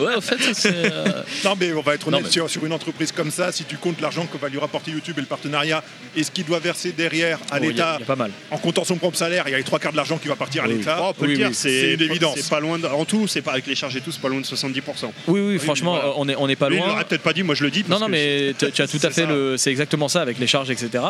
Ouais, 0.00 0.14
au 0.16 0.20
fait, 0.20 0.36
c'est. 0.54 0.72
euh, 0.74 1.22
Non, 1.44 1.54
mais 1.58 1.72
on 1.72 1.80
va 1.80 1.94
être 1.94 2.10
Non, 2.10 2.18
honnête 2.18 2.26
mais- 2.26 2.32
sur, 2.32 2.48
sur 2.50 2.64
une 2.64 2.72
entreprise 2.72 3.12
comme 3.12 3.30
ça. 3.30 3.52
Si 3.52 3.64
tu 3.64 3.76
comptes 3.76 4.00
l'argent 4.00 4.26
que 4.26 4.38
va 4.38 4.48
lui 4.48 4.58
rapporter 4.58 4.90
YouTube 4.90 5.14
et 5.18 5.20
le 5.20 5.26
partenariat 5.26 5.82
et 6.16 6.22
ce 6.22 6.30
qu'il 6.30 6.44
doit 6.44 6.58
verser 6.58 6.92
derrière 6.92 7.38
à 7.50 7.56
Oh, 7.56 7.58
il 7.60 7.64
y 7.64 7.66
a- 7.66 7.70
l'État 7.70 7.94
il 7.98 8.00
y 8.00 8.02
a 8.04 8.06
pas 8.06 8.16
mal. 8.16 8.30
en 8.50 8.58
comptant 8.58 8.84
son 8.84 8.96
propre 8.96 9.16
salaire, 9.16 9.44
il 9.46 9.50
y 9.52 9.54
a 9.54 9.58
les 9.58 9.64
trois 9.64 9.78
quarts 9.78 9.92
de 9.92 9.96
l'argent 9.96 10.18
qui 10.18 10.28
va 10.28 10.36
partir 10.36 10.64
à 10.64 10.68
Oui. 10.68 10.78
l'État. 10.78 10.98
Oh, 11.00 11.06
on 11.10 11.12
peut 11.14 11.26
Oui, 11.26 11.36
dire, 11.36 11.48
oui, 11.48 11.54
c'est 11.54 11.66
c'est 11.80 11.94
une 11.94 12.02
évidence. 12.02 12.36
C'est 12.36 12.48
pas 12.50 12.60
loin 12.60 12.78
de, 12.78 12.86
en 12.86 13.04
tout, 13.04 13.26
c'est 13.26 13.42
pas 13.42 13.52
avec 13.52 13.66
les 13.66 13.74
charges 13.74 13.96
et 13.96 14.00
tout, 14.00 14.12
c'est 14.12 14.20
pas 14.20 14.28
loin 14.28 14.40
de 14.40 14.46
70%. 14.46 15.12
Oui, 15.28 15.40
oui, 15.40 15.58
franchement, 15.58 15.92
voilà. 15.94 16.08
euh, 16.08 16.12
on 16.16 16.28
est, 16.28 16.36
on 16.36 16.48
est 16.48 16.56
pas 16.56 16.68
Lui, 16.68 16.76
il 16.76 16.78
loin. 16.80 16.88
l'aurait 16.88 17.04
peut-être 17.04 17.22
pas 17.22 17.32
dit, 17.32 17.42
moi 17.42 17.54
je 17.54 17.64
le 17.64 17.70
dis. 17.70 17.80
Non, 17.80 17.88
parce 17.88 18.00
non, 18.02 18.06
que 18.06 18.12
mais 18.12 18.54
tu 18.58 18.70
tu 18.72 18.82
as 18.82 18.86
tout 18.88 18.96
à 18.98 19.00
c'est 19.00 19.10
fait 19.10 19.22
ça. 19.22 19.26
le. 19.28 19.56
C'est 19.56 19.70
exactement 19.70 20.08
ça 20.08 20.20
avec 20.22 20.38
les 20.38 20.46
charges, 20.46 20.70
etc. 20.70 21.04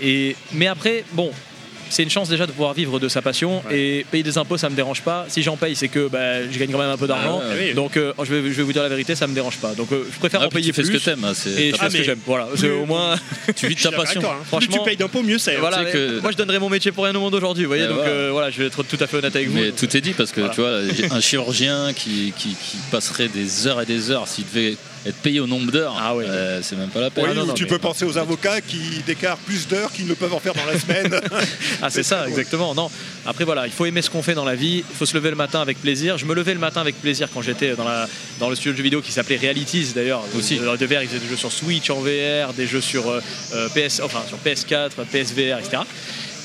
Et, 0.00 0.36
mais 0.52 0.66
après, 0.66 0.91
bon. 1.12 1.30
C'est 1.90 2.02
une 2.04 2.08
chance 2.08 2.30
déjà 2.30 2.46
de 2.46 2.52
pouvoir 2.52 2.72
vivre 2.72 2.98
de 2.98 3.06
sa 3.06 3.20
passion 3.20 3.62
Ouais. 3.68 3.78
et 3.78 4.06
payer 4.10 4.22
des 4.24 4.38
impôts 4.38 4.56
ça 4.56 4.70
me 4.70 4.74
dérange 4.74 5.02
pas. 5.02 5.26
Si 5.28 5.42
j'en 5.42 5.58
paye 5.58 5.76
c'est 5.76 5.88
que 5.88 6.08
bah, 6.08 6.42
je 6.50 6.58
gagne 6.58 6.70
quand 6.72 6.78
même 6.78 6.88
un 6.88 6.96
peu 6.96 7.06
d'argent. 7.06 7.42
Ah 7.44 7.48
ouais, 7.50 7.54
ouais. 7.66 7.74
Donc 7.74 7.98
euh, 7.98 8.14
je, 8.24 8.32
vais, 8.34 8.42
je 8.50 8.54
vais 8.56 8.62
vous 8.62 8.72
dire 8.72 8.82
la 8.82 8.88
vérité 8.88 9.14
ça 9.14 9.26
me 9.26 9.34
dérange 9.34 9.58
pas. 9.58 9.74
Donc 9.74 9.92
euh, 9.92 10.06
je 10.10 10.18
préfère 10.18 10.40
ah, 10.42 10.46
en 10.46 10.48
payer 10.48 10.68
tu 10.68 10.72
fais 10.72 10.80
plus 10.84 10.94
ce 10.94 10.98
que 10.98 11.04
t'aimes. 11.10 11.22
hein, 11.22 11.32
c'est- 11.34 11.50
et 11.50 11.70
je 11.72 11.76
fais 11.76 11.90
ce 11.90 11.96
que 11.98 12.02
j'aime. 12.02 12.18
Voilà, 12.24 12.48
C'est 12.56 12.70
au 12.70 12.86
moins 12.86 13.16
Tu 13.56 13.66
vis 13.66 13.74
de 13.74 13.82
ta 13.82 13.92
passion. 13.92 14.22
hein. 14.24 14.36
Plus 14.38 14.46
Franchement- 14.48 14.78
tu 14.78 14.84
payes 14.84 14.96
d'impôts, 14.96 15.22
mieux 15.22 15.36
c'est. 15.36 15.56
hein. 15.56 15.60
voilà. 15.60 15.84
que- 15.84 16.18
Moi 16.20 16.32
je 16.32 16.36
donnerais 16.38 16.58
mon 16.60 16.70
métier 16.70 16.92
pour 16.92 17.04
rien 17.04 17.14
au 17.14 17.20
monde 17.20 17.34
aujourd'hui. 17.34 17.64
Vous 17.64 17.68
voyez 17.70 17.84
Eh, 17.84 17.88
donc 17.88 17.96
voilà. 17.98 18.10
euh, 18.10 18.28
voilà 18.32 18.50
je 18.50 18.56
vais 18.62 18.68
être 18.68 18.82
tout 18.84 18.96
à 18.98 19.06
fait 19.06 19.18
honnête 19.18 19.36
avec 19.36 19.48
vous. 19.50 19.56
Mais 19.58 19.72
tout 19.72 19.94
est 19.94 20.00
dit 20.00 20.12
parce 20.14 20.32
que 20.32 20.40
Voilà. 20.40 20.54
tu 20.54 20.62
vois, 20.62 21.14
un 21.14 21.20
chirurgien 21.20 21.92
qui, 21.92 22.32
qui, 22.38 22.50
qui 22.54 22.76
passerait 22.90 23.28
des 23.28 23.66
heures 23.66 23.82
et 23.82 23.86
des 23.86 24.10
heures 24.10 24.28
s'il 24.28 24.46
devait 24.46 24.76
être 25.06 25.16
payé 25.16 25.40
au 25.40 25.46
nombre 25.46 25.72
d'heures, 25.72 25.96
Ah 25.98 26.14
ouais. 26.14 26.24
euh, 26.28 26.60
c'est 26.62 26.76
même 26.76 26.88
pas 26.90 27.00
la 27.00 27.10
peine. 27.10 27.24
Oui, 27.24 27.30
Ah, 27.32 27.34
non, 27.34 27.42
ou 27.42 27.46
non, 27.46 27.54
tu 27.54 27.66
peux 27.66 27.78
penser 27.78 28.04
aux 28.04 28.18
avocats 28.18 28.60
qui 28.60 29.02
déclarent 29.06 29.36
plus 29.38 29.66
d'heures 29.66 29.90
qu'ils 29.92 30.06
ne 30.06 30.14
peuvent 30.14 30.32
en 30.34 30.38
faire 30.40 30.54
dans 30.54 30.64
la 30.66 30.78
semaine. 30.78 31.20
Ah 31.84 31.90
c'est 31.90 32.02
ça 32.04 32.28
exactement. 32.28 32.74
Non. 32.74 32.90
Après 33.26 33.44
voilà, 33.44 33.66
il 33.66 33.72
faut 33.72 33.84
aimer 33.86 34.02
ce 34.02 34.10
qu'on 34.10 34.22
fait 34.22 34.34
dans 34.34 34.44
la 34.44 34.54
vie. 34.54 34.84
Il 34.88 34.96
faut 34.96 35.06
se 35.06 35.14
lever 35.14 35.30
le 35.30 35.36
matin 35.36 35.60
avec 35.60 35.80
plaisir. 35.80 36.16
Je 36.18 36.24
me 36.26 36.34
levais 36.34 36.54
le 36.54 36.60
matin 36.60 36.80
avec 36.80 37.00
plaisir 37.00 37.28
quand 37.32 37.42
j'étais 37.42 37.74
dans 37.74 37.84
la 37.84 38.08
dans 38.38 38.48
le 38.48 38.54
studio 38.54 38.72
de 38.72 38.76
jeux 38.76 38.82
vidéo 38.84 39.00
qui 39.02 39.10
s'appelait 39.10 39.36
Realities 39.36 39.88
d'ailleurs. 39.94 40.22
Aussi. 40.38 40.58
De, 40.58 40.76
de 40.76 40.86
VR, 40.86 41.02
ils 41.02 41.08
faisaient 41.08 41.18
des 41.18 41.28
jeux 41.28 41.36
sur 41.36 41.50
Switch 41.50 41.90
en 41.90 42.00
VR, 42.00 42.52
des 42.56 42.66
jeux 42.68 42.80
sur 42.80 43.08
euh, 43.10 43.20
euh, 43.54 43.68
PS, 43.74 44.00
enfin 44.04 44.22
sur 44.28 44.38
PS4, 44.38 44.90
PSVR, 45.10 45.58
etc. 45.58 45.82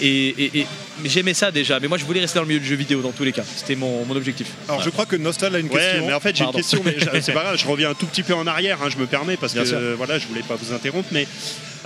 Et, 0.02 0.28
et- 0.28 0.60
et- 0.60 0.68
mais 1.02 1.10
j'aimais 1.10 1.34
ça 1.34 1.52
déjà. 1.52 1.80
Mais 1.80 1.88
moi 1.88 1.98
je 1.98 2.06
voulais 2.06 2.20
rester 2.20 2.36
dans 2.38 2.44
le 2.44 2.48
milieu 2.48 2.60
du 2.60 2.66
jeu 2.68 2.76
vidéo 2.76 3.02
dans 3.02 3.12
tous 3.12 3.24
les 3.24 3.32
cas. 3.32 3.44
C'était 3.56 3.76
mon, 3.76 4.06
mon 4.06 4.16
objectif. 4.16 4.48
Alors 4.68 4.82
je 4.82 4.90
crois 4.90 5.06
que 5.06 5.16
Nostal 5.16 5.56
a 5.56 5.60
une 5.60 5.68
Ouais, 5.68 5.80
question. 5.80 6.08
mais 6.08 6.14
en 6.14 6.20
fait 6.20 6.36
j'ai 6.36 6.44
une 6.44 6.52
question, 6.52 6.82
mais 6.86 6.96
je- 7.00 7.22
c'est 7.22 7.32
pas 7.34 7.44
grave, 7.44 7.58
je 7.58 7.66
reviens 7.68 7.90
un 7.92 7.94
tout 7.94 8.06
petit 8.06 8.24
peu 8.24 8.34
en 8.34 8.46
arrière, 8.48 8.80
hein, 8.84 8.90
je 8.90 8.98
me 8.98 9.06
permets 9.08 9.38
parce 9.38 9.54
Bien 9.54 9.64
que 9.64 9.70
euh, 9.74 9.94
voilà, 9.98 10.20
je 10.20 10.28
voulais 10.28 10.42
pas 10.42 10.56
vous 10.56 10.74
interrompre, 10.74 11.10
mais 11.12 11.28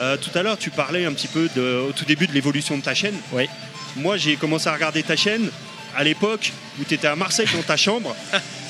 euh, 0.01 0.17
tout 0.17 0.31
à 0.37 0.43
l'heure 0.43 0.57
tu 0.57 0.69
parlais 0.71 1.05
un 1.05 1.13
petit 1.13 1.27
peu 1.27 1.47
de, 1.55 1.83
au 1.89 1.91
tout 1.91 2.05
début 2.05 2.27
de 2.27 2.33
l'évolution 2.33 2.77
de 2.77 2.83
ta 2.83 2.93
chaîne. 2.93 3.15
Oui. 3.33 3.47
Moi 3.95 4.17
j'ai 4.17 4.35
commencé 4.35 4.67
à 4.67 4.73
regarder 4.73 5.03
ta 5.03 5.15
chaîne 5.15 5.49
à 5.95 6.03
l'époque 6.03 6.51
où 6.79 6.83
tu 6.83 6.93
étais 6.93 7.07
à 7.07 7.15
Marseille 7.15 7.47
dans 7.55 7.61
ta 7.63 7.77
chambre. 7.77 8.15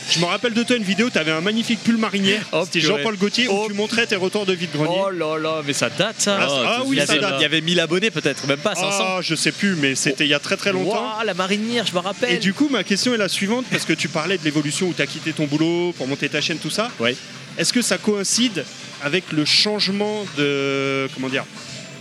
Je 0.09 0.19
me 0.19 0.25
rappelle 0.25 0.53
de 0.53 0.63
toi 0.63 0.75
une 0.75 0.83
vidéo, 0.83 1.09
tu 1.09 1.17
avais 1.19 1.31
un 1.31 1.41
magnifique 1.41 1.79
pull 1.83 1.95
marinière. 1.97 2.41
Oh, 2.51 2.63
C'était. 2.65 2.79
Jean-Paul 2.81 3.15
Gaultier 3.17 3.47
où 3.47 3.51
Oh. 3.53 3.65
tu 3.67 3.73
montrais 3.75 4.07
tes 4.07 4.15
retours 4.15 4.45
de 4.45 4.53
vide-grenier. 4.53 4.97
Oh 5.05 5.09
là 5.11 5.37
là, 5.37 5.61
mais 5.65 5.73
ça 5.73 5.89
date 5.89 6.15
ça. 6.19 6.37
Ah, 6.41 6.47
Ah, 6.49 6.75
ah 6.79 6.81
oui, 6.85 6.97
il, 6.97 7.03
y 7.03 7.05
ça 7.05 7.13
avait, 7.13 7.21
date. 7.21 7.33
il 7.37 7.41
y 7.43 7.45
avait 7.45 7.61
1000 7.61 7.79
abonnés 7.79 8.11
peut-être, 8.11 8.45
même 8.47 8.57
pas 8.59 8.73
500. 8.75 8.87
Ah, 8.99 9.19
je 9.21 9.35
sais 9.35 9.51
plus, 9.51 9.75
mais 9.75 9.95
c'était 9.95 10.25
il 10.25 10.29
y 10.29 10.33
a 10.33 10.39
très 10.39 10.57
très 10.57 10.73
longtemps. 10.73 11.17
Waouh, 11.17 11.25
la 11.25 11.33
marinière, 11.35 11.85
je 11.85 11.93
me 11.93 11.99
rappelle. 11.99 12.33
Et 12.33 12.37
du 12.39 12.53
coup, 12.53 12.67
ma 12.69 12.83
question 12.83 13.13
est 13.13 13.17
la 13.17 13.29
suivante, 13.29 13.65
parce 13.71 13.85
que 13.85 13.93
tu 13.93 14.07
parlais 14.09 14.37
de 14.37 14.43
l'évolution 14.43 14.87
où 14.87 14.93
tu 14.93 15.01
as 15.01 15.07
quitté 15.07 15.31
ton 15.33 15.45
boulot 15.45 15.93
pour 15.97 16.07
monter 16.07 16.27
ta 16.27 16.41
chaîne, 16.41 16.57
tout 16.57 16.71
ça. 16.71 16.89
Ouais. 16.99 17.15
Est-ce 17.57 17.71
que 17.71 17.81
ça 17.83 17.97
coïncide 17.97 18.65
avec 19.03 19.31
le 19.31 19.45
changement 19.45 20.25
de. 20.37 21.07
Comment 21.13 21.29
dire 21.29 21.45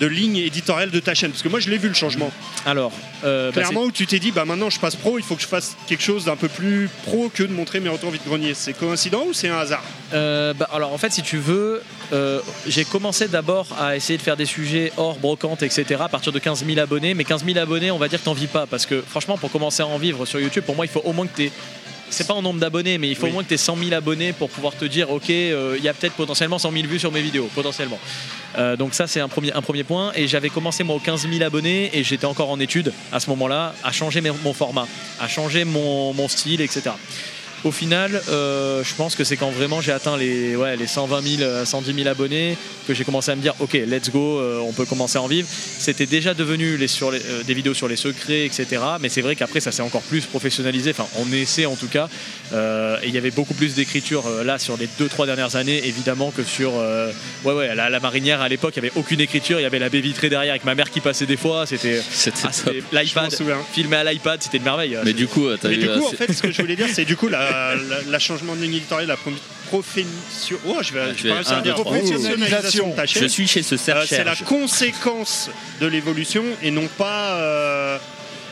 de 0.00 0.06
ligne 0.06 0.38
éditoriale 0.38 0.90
de 0.90 0.98
ta 0.98 1.14
chaîne 1.14 1.30
Parce 1.30 1.42
que 1.42 1.48
moi, 1.48 1.60
je 1.60 1.68
l'ai 1.70 1.78
vu 1.78 1.88
le 1.88 1.94
changement. 1.94 2.32
Alors, 2.66 2.92
euh, 3.24 3.52
bah, 3.52 3.60
Clairement, 3.60 3.84
où 3.84 3.92
tu 3.92 4.06
t'es 4.06 4.18
dit, 4.18 4.32
bah 4.32 4.44
maintenant 4.44 4.70
je 4.70 4.80
passe 4.80 4.96
pro, 4.96 5.18
il 5.18 5.24
faut 5.24 5.36
que 5.36 5.42
je 5.42 5.46
fasse 5.46 5.76
quelque 5.86 6.02
chose 6.02 6.24
d'un 6.24 6.36
peu 6.36 6.48
plus 6.48 6.88
pro 7.04 7.28
que 7.28 7.42
de 7.42 7.52
montrer 7.52 7.80
mes 7.80 7.90
retours 7.90 8.10
vide-grenier. 8.10 8.54
C'est 8.54 8.72
coïncident 8.72 9.24
ou 9.28 9.32
c'est 9.32 9.48
un 9.48 9.58
hasard? 9.58 9.84
Euh, 10.12 10.54
bah, 10.54 10.68
alors 10.72 10.92
en 10.92 10.98
fait 10.98 11.12
si 11.12 11.22
tu 11.22 11.36
veux 11.36 11.82
euh, 12.12 12.40
j'ai 12.66 12.84
commencé 12.84 13.28
d'abord 13.28 13.68
à 13.78 13.94
essayer 13.94 14.16
de 14.16 14.22
faire 14.22 14.36
des 14.36 14.44
sujets 14.44 14.92
hors 14.96 15.16
brocante 15.20 15.62
etc 15.62 16.00
à 16.00 16.08
partir 16.08 16.32
de 16.32 16.40
15 16.40 16.64
000 16.66 16.80
abonnés 16.80 17.14
mais 17.14 17.22
15 17.22 17.44
000 17.44 17.56
abonnés 17.58 17.92
on 17.92 17.98
va 17.98 18.08
dire 18.08 18.18
que 18.18 18.24
t'en 18.24 18.32
vis 18.32 18.48
pas 18.48 18.66
parce 18.66 18.86
que 18.86 19.00
franchement 19.02 19.38
pour 19.38 19.52
commencer 19.52 19.84
à 19.84 19.86
en 19.86 19.98
vivre 19.98 20.26
sur 20.26 20.40
YouTube 20.40 20.64
pour 20.64 20.74
moi 20.74 20.84
il 20.84 20.88
faut 20.88 21.02
au 21.04 21.12
moins 21.12 21.28
que 21.28 21.36
tu 21.36 21.52
c'est 22.11 22.27
pas 22.27 22.35
en 22.35 22.42
nombre 22.42 22.61
d'abonnés 22.61 22.99
mais 22.99 23.09
il 23.09 23.14
faut 23.16 23.25
Oui. 23.25 23.31
au 23.31 23.33
moins 23.35 23.42
que 23.42 23.49
tu 23.49 23.55
aies 23.55 23.59
100 23.59 23.77
000 23.77 23.92
abonnés 23.92 24.33
pour 24.33 24.51
pouvoir 24.51 24.75
te 24.77 24.85
dire 24.85 25.11
ok 25.11 25.31
euh, 25.31 25.77
il 25.79 25.85
y 25.85 25.88
a 25.88 25.94
peut-être 25.94 26.14
potentiellement 26.14 26.59
100 26.59 26.73
000 26.73 26.87
vues 26.87 26.99
sur 26.99 27.12
mes 27.12 27.23
vidéos 27.23 27.49
potentiellement. 27.55 27.99
Euh, 28.59 28.77
donc 28.77 28.94
ça 28.94 29.07
c'est 29.07 29.20
un 29.20 29.29
premier, 29.29 29.53
un 29.53 29.62
premier 29.62 29.85
point. 29.85 30.12
Et 30.16 30.27
j'avais 30.27 30.49
commencé 30.51 30.83
moi 30.85 30.96
aux 30.96 31.01
15 31.01 31.29
000 31.31 31.42
abonnés 31.42 31.90
et 31.92 32.03
j'étais 32.05 32.25
encore 32.27 32.51
en 32.51 32.59
études 32.61 32.92
à 33.12 33.20
ce 33.20 33.31
moment 33.31 33.46
là 33.49 33.75
à 33.85 33.92
changer 33.92 34.20
mes- 34.20 34.33
mon 34.44 34.53
format 34.53 34.87
à 35.20 35.29
changer 35.29 35.64
mon, 35.64 36.12
mon 36.14 36.29
style 36.29 36.61
etc 36.61 36.90
Au 37.62 37.70
final, 37.70 38.23
euh, 38.31 38.83
je 38.83 38.94
pense 38.94 39.14
que 39.14 39.25
c'est 39.25 39.37
quand 39.37 39.51
vraiment 39.51 39.81
j'ai 39.83 39.92
atteint 39.92 40.16
les, 40.16 40.57
ouais, 40.57 40.77
les 40.77 40.87
120 40.87 41.23
000, 41.37 41.42
euh, 41.42 41.64
110 41.66 41.94
000 41.94 42.09
abonnés 42.09 42.57
que 42.88 42.94
j'ai 42.94 43.05
commencé 43.05 43.31
à 43.31 43.37
me 43.37 43.42
dire 43.42 43.55
ok, 43.61 43.75
let's 43.75 44.11
go, 44.11 44.38
euh, 44.40 44.61
on 44.61 44.73
peut 44.73 44.87
commencer 44.87 45.18
à 45.18 45.23
en 45.23 45.27
vivre. 45.27 45.46
C'était 45.51 46.07
déjà 46.07 46.33
devenu 46.33 46.79
les, 46.79 46.88
sur 46.88 47.11
les, 47.11 47.20
euh, 47.20 47.42
des 47.42 47.53
vidéos 47.53 47.75
sur 47.75 47.87
les 47.87 47.96
secrets, 47.96 48.46
etc. 48.46 48.83
Mais 49.01 49.11
c'est 49.11 49.20
vrai 49.20 49.37
qu'après, 49.37 49.61
ça 49.61 49.73
s'est 49.73 49.83
encore 49.83 50.01
plus 50.03 50.25
professionnalisé. 50.25 50.90
Enfin, 50.90 51.07
on 51.18 51.31
essaie 51.33 51.66
en 51.66 51.77
tout 51.77 51.88
cas. 51.88 52.09
Euh, 52.53 52.96
et 53.03 53.09
il 53.09 53.14
y 53.14 53.18
avait 53.18 53.31
beaucoup 53.31 53.55
plus 53.55 53.75
d'écriture 53.75 54.27
euh, 54.27 54.42
là 54.42 54.59
sur 54.59 54.77
les 54.79 54.87
2-3 54.87 55.27
dernières 55.27 55.57
années, 55.57 55.87
évidemment, 55.87 56.31
que 56.31 56.42
sur. 56.42 56.73
euh, 56.79 57.12
ouais, 57.44 57.53
ouais, 57.53 57.75
la, 57.75 57.90
la 57.90 58.01
marinière 58.01 58.40
à 58.40 58.49
l'époque, 58.49 58.73
il 58.77 58.83
n'y 58.83 58.88
avait 58.88 58.99
aucune 58.99 59.20
écriture. 59.20 59.61
Il 59.61 59.64
y 59.64 59.66
avait 59.66 59.79
la 59.79 59.90
baie 59.90 60.01
vitrée 60.01 60.31
derrière 60.31 60.53
avec 60.53 60.64
ma 60.64 60.75
mère 60.75 60.90
qui 60.90 61.01
passait 61.01 61.27
des 61.27 61.37
fois. 61.37 61.66
C'était. 61.66 62.01
Ah, 62.42 62.70
l'iPad, 62.92 63.33
filmé 63.73 63.96
à 63.96 64.05
l'iPad, 64.05 64.42
c'était 64.42 64.59
une 64.59 64.62
merveille. 64.64 64.96
Mais 65.05 65.12
du 65.12 65.27
coup, 65.27 65.46
t'as 65.61 65.68
Mais 65.68 65.75
eu, 65.75 65.79
du 65.79 65.88
coup, 65.88 66.07
en 66.07 66.11
fait, 66.12 66.33
ce 66.33 66.42
que 66.42 66.51
je 66.51 66.62
voulais 66.62 66.77
dire, 66.77 66.87
c'est 66.92 67.05
du 67.05 67.16
coup 67.16 67.29
la, 67.29 67.49
la, 67.50 68.02
la 68.08 68.18
changement 68.18 68.54
de 68.56 68.62
ligne 68.62 68.74
éditoriale, 68.76 69.08
la 69.08 69.16
pro- 69.16 69.30
profession. 69.68 70.58
Oh, 70.66 70.78
je 70.82 70.92
vais, 70.92 71.00
Ah, 71.02 71.08
je 71.10 71.14
tu 71.14 71.28
vais 71.28 71.42
pas 71.42 71.54
un, 71.54 71.60
dire 71.62 71.74
deux, 71.76 71.82
professionnalisation 71.82 72.90
de 72.90 72.96
ta 72.96 73.06
chaîne. 73.06 73.22
je 73.22 73.28
suis 73.28 73.46
chez 73.46 73.62
ce 73.62 73.74
Euh, 73.74 74.04
c'est 74.06 74.24
la 74.24 74.36
conséquence 74.36 75.50
de 75.80 75.86
l'évolution 75.86 76.44
et 76.62 76.70
non 76.70 76.86
pas. 76.98 77.38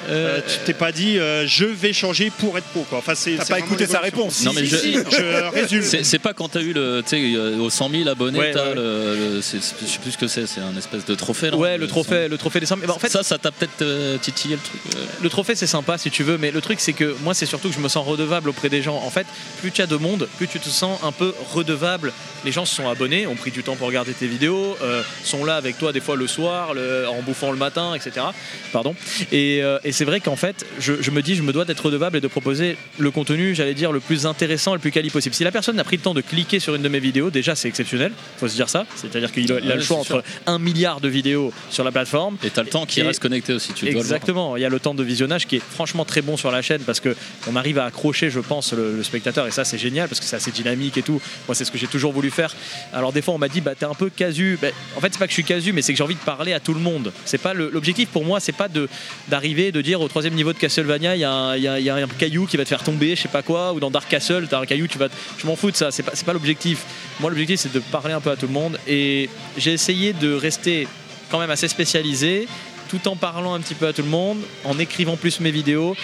Euh, 0.08 0.12
Euh, 0.28 0.38
euh, 0.38 0.40
tu 0.46 0.58
t'es 0.64 0.72
pas 0.74 0.90
dit 0.92 1.18
euh, 1.18 1.46
je 1.46 1.64
vais 1.64 1.92
changer 1.92 2.30
pour 2.38 2.56
être 2.58 2.66
pro 2.66 2.82
quoi. 2.88 2.98
Enfin, 2.98 3.14
c'est. 3.14 3.36
T'as 3.36 3.44
pas 3.44 3.58
écouté 3.58 3.86
sa 3.86 4.00
réponse. 4.00 4.42
Non, 4.44 4.52
mais 4.54 4.64
je- 4.64 4.76
je 4.76 5.50
résume. 5.54 5.82
C'est 5.82 6.04
c'est 6.04 6.18
pas 6.18 6.32
quand 6.32 6.48
t'as 6.48 6.60
eu 6.60 6.72
le, 6.72 7.02
tu 7.02 7.10
sais, 7.10 7.36
euh, 7.36 7.58
aux 7.58 7.70
100 7.70 7.90
000 7.90 8.08
abonnés, 8.08 8.38
Ouais, 8.38 8.50
t'as 8.52 8.68
ouais. 8.70 8.74
le, 8.74 9.40
c'est- 9.42 9.58
je 9.80 9.86
sais 9.86 9.98
plus 9.98 10.12
ce 10.12 10.18
que 10.18 10.26
c'est, 10.26 10.46
c'est 10.46 10.60
un 10.60 10.76
espèce 10.76 11.04
de 11.04 11.14
trophée. 11.14 11.50
non 11.50 11.58
ouais, 11.58 11.78
le 11.78 11.86
trophée, 11.86 12.28
le 12.28 12.36
trophée 12.38 12.60
des 12.60 12.66
100 12.66 12.76
000. 12.76 12.86
Bah, 12.88 12.94
en 12.94 12.98
fait, 12.98 13.08
ça, 13.10 13.22
ça 13.22 13.38
t'a 13.38 13.50
peut-être 13.50 13.82
euh, 13.82 14.16
titillé 14.18 14.56
le 14.56 14.60
truc. 14.62 14.80
euh. 14.96 15.04
Le 15.22 15.28
trophée 15.28 15.54
c'est 15.54 15.66
sympa 15.66 15.98
si 15.98 16.10
tu 16.10 16.22
veux, 16.22 16.38
mais 16.38 16.50
le 16.50 16.60
truc 16.60 16.80
c'est 16.80 16.92
que 16.92 17.14
moi 17.22 17.34
c'est 17.34 17.46
surtout 17.46 17.68
que 17.68 17.74
je 17.74 17.80
me 17.80 17.88
sens 17.88 18.06
redevable 18.06 18.48
auprès 18.48 18.68
des 18.68 18.82
gens. 18.82 18.96
En 19.04 19.10
fait, 19.10 19.26
plus 19.60 19.70
tu 19.72 19.82
as 19.82 19.86
de 19.86 19.96
monde, 19.96 20.28
plus 20.38 20.48
tu 20.48 20.58
te 20.60 20.68
sens 20.68 20.98
un 21.04 21.12
peu 21.12 21.34
redevable. 21.52 22.12
Les 22.44 22.52
gens 22.52 22.64
se 22.64 22.74
sont 22.74 22.88
abonnés, 22.88 23.26
ont 23.26 23.34
pris 23.34 23.50
du 23.50 23.62
temps 23.62 23.74
pour 23.76 23.88
regarder 23.88 24.12
tes 24.12 24.26
vidéos, 24.26 24.76
euh, 24.82 25.02
sont 25.24 25.44
là 25.44 25.56
avec 25.56 25.76
toi 25.78 25.92
des 25.92 26.00
fois 26.00 26.16
le 26.16 26.26
soir, 26.26 26.72
le- 26.74 27.06
en 27.08 27.20
bouffant 27.22 27.50
le 27.50 27.56
matin, 27.58 27.94
etc. 27.94 28.26
Pardon. 28.72 28.94
Et, 29.32 29.60
euh, 29.62 29.78
et 29.84 29.92
c'est 29.98 30.04
vrai 30.04 30.20
qu'en 30.20 30.36
fait, 30.36 30.64
je, 30.78 31.02
je 31.02 31.10
me 31.10 31.22
dis, 31.22 31.34
je 31.34 31.42
me 31.42 31.52
dois 31.52 31.64
d'être 31.64 31.84
redevable 31.84 32.18
et 32.18 32.20
de 32.20 32.28
proposer 32.28 32.76
le 32.98 33.10
contenu, 33.10 33.56
j'allais 33.56 33.74
dire, 33.74 33.90
le 33.90 33.98
plus 33.98 34.26
intéressant 34.26 34.70
et 34.70 34.76
le 34.76 34.80
plus 34.80 34.92
quali 34.92 35.10
possible. 35.10 35.34
Si 35.34 35.42
la 35.42 35.50
personne 35.50 35.76
a 35.80 35.82
pris 35.82 35.96
le 35.96 36.02
temps 36.02 36.14
de 36.14 36.20
cliquer 36.20 36.60
sur 36.60 36.76
une 36.76 36.82
de 36.82 36.88
mes 36.88 37.00
vidéos, 37.00 37.30
déjà 37.30 37.56
c'est 37.56 37.66
exceptionnel, 37.66 38.12
faut 38.36 38.46
se 38.46 38.54
dire 38.54 38.68
ça. 38.68 38.86
C'est-à-dire 38.94 39.32
qu'il 39.32 39.52
a, 39.52 39.58
le 39.58 39.80
choix 39.80 39.96
entre 39.96 40.22
un 40.46 40.60
milliard 40.60 41.00
de 41.00 41.08
vidéos 41.08 41.52
sur 41.68 41.82
la 41.82 41.90
plateforme 41.90 42.36
Et 42.44 42.50
t'as 42.50 42.62
le 42.62 42.68
temps 42.68 42.86
qui 42.86 43.02
reste 43.02 43.20
connecté 43.20 43.52
aussi, 43.52 43.72
tu. 43.72 43.88
Exactement, 43.88 44.56
il 44.56 44.62
y 44.62 44.64
a 44.64 44.68
le 44.68 44.78
temps 44.78 44.94
de 44.94 45.02
visionnage 45.02 45.48
qui 45.48 45.56
est 45.56 45.62
franchement 45.68 46.04
très 46.04 46.22
bon 46.22 46.36
sur 46.36 46.52
la 46.52 46.62
chaîne 46.62 46.82
parce 46.82 47.00
que 47.00 47.16
on 47.50 47.56
arrive 47.56 47.80
à 47.80 47.86
accrocher, 47.86 48.30
je 48.30 48.38
pense, 48.38 48.74
le, 48.74 48.98
le 48.98 49.02
spectateur 49.02 49.48
et 49.48 49.50
ça 49.50 49.64
c'est 49.64 49.78
génial 49.78 50.08
parce 50.08 50.20
que 50.20 50.26
c'est 50.26 50.36
assez 50.36 50.52
dynamique 50.52 50.96
et 50.96 51.02
tout. 51.02 51.20
Moi 51.48 51.56
c'est 51.56 51.64
ce 51.64 51.72
que 51.72 51.78
j'ai 51.78 51.88
toujours 51.88 52.12
voulu 52.12 52.30
faire. 52.30 52.54
Alors 52.92 53.12
des 53.12 53.20
fois 53.20 53.34
on 53.34 53.38
m'a 53.38 53.48
dit 53.48 53.60
bah 53.60 53.74
t'es 53.76 53.84
un 53.84 53.94
peu 53.94 54.10
casu. 54.10 54.60
Ben, 54.62 54.72
en 54.94 55.00
fait 55.00 55.08
c'est 55.10 55.18
pas 55.18 55.26
que 55.26 55.32
je 55.32 55.34
suis 55.34 55.42
casu 55.42 55.72
mais 55.72 55.82
c'est 55.82 55.92
que 55.92 55.98
j'ai 55.98 56.04
envie 56.04 56.14
de 56.14 56.20
parler 56.20 56.52
à 56.52 56.60
tout 56.60 56.72
le 56.72 56.80
monde. 56.80 57.12
C'est 57.24 57.38
pas 57.38 57.52
l'objectif 57.52 58.10
pour 58.10 58.24
moi 58.24 58.38
c'est 58.38 58.52
pas 58.52 58.68
de 58.68 58.88
d'arriver 59.26 59.72
de 59.72 59.77
dire 59.82 60.00
au 60.00 60.08
troisième 60.08 60.34
niveau 60.34 60.52
de 60.52 60.58
Castlevania 60.58 61.14
il 61.16 61.20
y, 61.20 61.24
a 61.24 61.94
un- 61.94 62.06
caillou 62.18 62.46
qui 62.46 62.56
va 62.56 62.64
te 62.64 62.68
faire 62.68 62.82
tomber, 62.82 63.16
je 63.16 63.22
sais 63.22 63.28
pas 63.28 63.42
quoi, 63.42 63.72
ou 63.72 63.80
dans 63.80 63.90
Dark 63.90 64.08
Castle 64.08 64.46
t'as 64.48 64.60
un 64.60 64.66
caillou 64.66 64.86
tu 64.86 64.98
vas, 64.98 65.08
te- 65.08 65.14
je 65.38 65.46
m'en 65.46 65.56
fous 65.56 65.70
de 65.70 65.76
ça. 65.76 65.90
C'est 65.90 66.02
pas 66.02 66.12
c'est 66.14 66.24
pas 66.26 66.32
l'objectif. 66.32 66.84
Moi 67.20 67.30
l'objectif 67.30 67.60
c'est 67.60 67.72
de 67.72 67.80
parler 67.80 68.12
un 68.14 68.20
peu 68.20 68.30
à 68.30 68.36
tout 68.36 68.46
le 68.46 68.52
monde 68.52 68.78
et 68.86 69.28
j'ai 69.56 69.72
essayé 69.72 70.12
de 70.12 70.32
rester 70.32 70.86
quand 71.30 71.38
même 71.38 71.50
assez 71.50 71.68
spécialisé 71.68 72.48
tout 72.88 73.06
en 73.08 73.16
parlant 73.16 73.52
un 73.54 73.60
petit 73.60 73.74
peu 73.74 73.86
à 73.86 73.92
tout 73.92 74.02
le 74.02 74.08
monde, 74.08 74.38
en 74.64 74.78
écrivant 74.78 75.16
plus 75.16 75.40
mes 75.40 75.50
vidéos. 75.50 75.94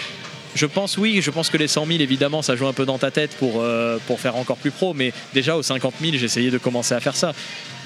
Je 0.55 0.65
pense 0.65 0.97
oui, 0.97 1.19
je 1.21 1.31
pense 1.31 1.49
que 1.49 1.57
les 1.57 1.67
100 1.67 1.85
000 1.85 1.99
évidemment 1.99 2.41
ça 2.41 2.55
joue 2.55 2.65
un 2.67 2.73
peu 2.73 2.85
dans 2.85 2.97
ta 2.97 3.11
tête 3.11 3.35
pour, 3.37 3.61
euh, 3.61 3.97
pour 4.07 4.19
faire 4.21 4.35
encore 4.37 4.57
plus 4.57 4.71
pro, 4.71 4.93
mais 4.93 5.11
déjà 5.33 5.57
aux 5.57 5.63
50 5.63 5.95
000 6.01 6.13
j'ai 6.15 6.25
essayé 6.25 6.49
de 6.49 6.57
commencer 6.57 6.93
à 6.95 6.99
faire 7.01 7.15
ça. 7.15 7.33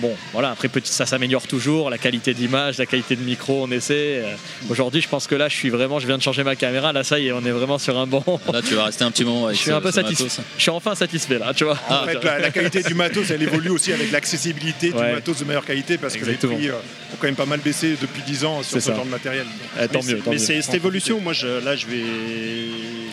Bon 0.01 0.15
voilà, 0.31 0.51
après 0.51 0.69
petit, 0.69 0.93
ça 0.93 1.05
s'améliore 1.05 1.45
toujours, 1.47 1.89
la 1.89 1.97
qualité 1.97 2.33
d'image, 2.33 2.77
la 2.77 2.85
qualité 2.85 3.15
de 3.17 3.21
micro 3.23 3.63
on 3.67 3.71
essaie. 3.71 4.21
Euh, 4.23 4.35
Aujourd'hui 4.69 5.01
je 5.01 5.09
pense 5.09 5.27
que 5.27 5.35
là 5.35 5.49
je 5.49 5.55
suis 5.55 5.69
vraiment, 5.69 5.99
je 5.99 6.07
viens 6.07 6.17
de 6.17 6.21
changer 6.23 6.43
ma 6.43 6.55
caméra, 6.55 6.93
là 6.93 7.03
ça 7.03 7.19
y 7.19 7.27
est 7.27 7.31
on 7.31 7.43
est 7.43 7.51
vraiment 7.51 7.77
sur 7.79 7.97
un 7.97 8.05
bon... 8.07 8.23
Là, 8.53 8.61
tu 8.61 8.75
vas 8.75 8.85
rester 8.85 9.03
un 9.03 9.11
petit 9.11 9.25
moment 9.25 9.45
avec 9.47 9.57
Je 9.57 9.61
suis 9.63 9.71
ce- 9.71 9.75
un 9.75 9.81
peu 9.81 9.91
satisfait. 9.91 10.41
Je 10.57 10.61
suis 10.61 10.71
enfin 10.71 10.95
satisfait 10.95 11.39
là, 11.39 11.53
tu 11.53 11.63
vois. 11.65 11.77
Ah, 11.89 12.03
En 12.03 12.07
fait, 12.07 12.23
la, 12.23 12.39
la 12.39 12.51
qualité 12.51 12.81
du 12.83 12.93
matos, 12.93 13.29
elle 13.31 13.41
évolue 13.43 13.69
aussi 13.69 13.91
avec 13.93 14.11
l'accessibilité 14.11 14.91
Ouais. 14.93 15.07
du 15.09 15.13
matos 15.15 15.39
de 15.39 15.45
meilleure 15.45 15.65
qualité 15.65 15.97
parce 15.97 16.15
Exactement. 16.15 16.53
que 16.55 16.61
les 16.61 16.67
prix 16.69 16.75
euh, 16.77 17.13
ont 17.13 17.17
quand 17.19 17.27
même 17.27 17.35
pas 17.35 17.45
mal 17.45 17.59
baissé 17.59 17.95
depuis 18.01 18.21
10 18.21 18.45
ans 18.45 18.63
sur 18.63 18.79
ce 18.81 18.87
ça. 18.89 18.95
genre 18.95 19.05
de 19.05 19.09
matériel. 19.09 19.45
Eh, 19.81 19.87
tant 19.87 19.99
mais 20.05 20.13
mieux, 20.13 20.19
tant 20.19 20.29
mais 20.31 20.37
mieux. 20.37 20.37
c'est 20.43 20.61
cette 20.61 20.75
évolution, 20.75 21.19
moi 21.19 21.33
je, 21.33 21.47
là 21.63 21.75
je 21.75 21.85
vais, 21.87 22.03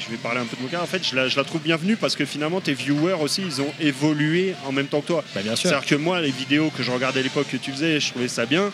je 0.05 0.11
vais 0.11 0.17
parler 0.17 0.41
un 0.41 0.45
peu 0.45 0.57
de 0.57 0.63
mon 0.63 0.69
cas. 0.69 0.81
En 0.83 0.87
fait, 0.87 1.03
je 1.09 1.15
la, 1.17 1.29
je 1.29 1.37
la 1.37 1.45
trouve 1.45 1.61
bienvenue 1.63 1.97
parce 1.97 2.17
que 2.17 2.25
finalement 2.25 2.61
tes 2.61 2.75
viewers 2.75 3.17
aussi 3.23 3.43
ils 3.47 3.61
ont 3.61 3.73
évolué 3.81 4.55
en 4.67 4.73
même 4.73 4.87
temps 4.87 5.01
que 5.01 5.07
toi. 5.09 5.25
Bah, 5.35 5.41
bien 5.43 5.57
sûr. 5.57 5.71
C'est-à-dire 5.71 5.89
que 5.89 5.95
moi, 5.95 6.21
les 6.21 6.31
vidéos 6.31 6.71
que 6.77 6.83
je 6.83 6.91
regardais 6.91 7.21
à 7.21 7.23
l'époque 7.23 7.47
que 7.51 7.57
tu 7.57 7.71
faisais, 7.73 8.01
je 8.01 8.11
trouvais 8.11 8.29
ça 8.29 8.47
bien. 8.47 8.71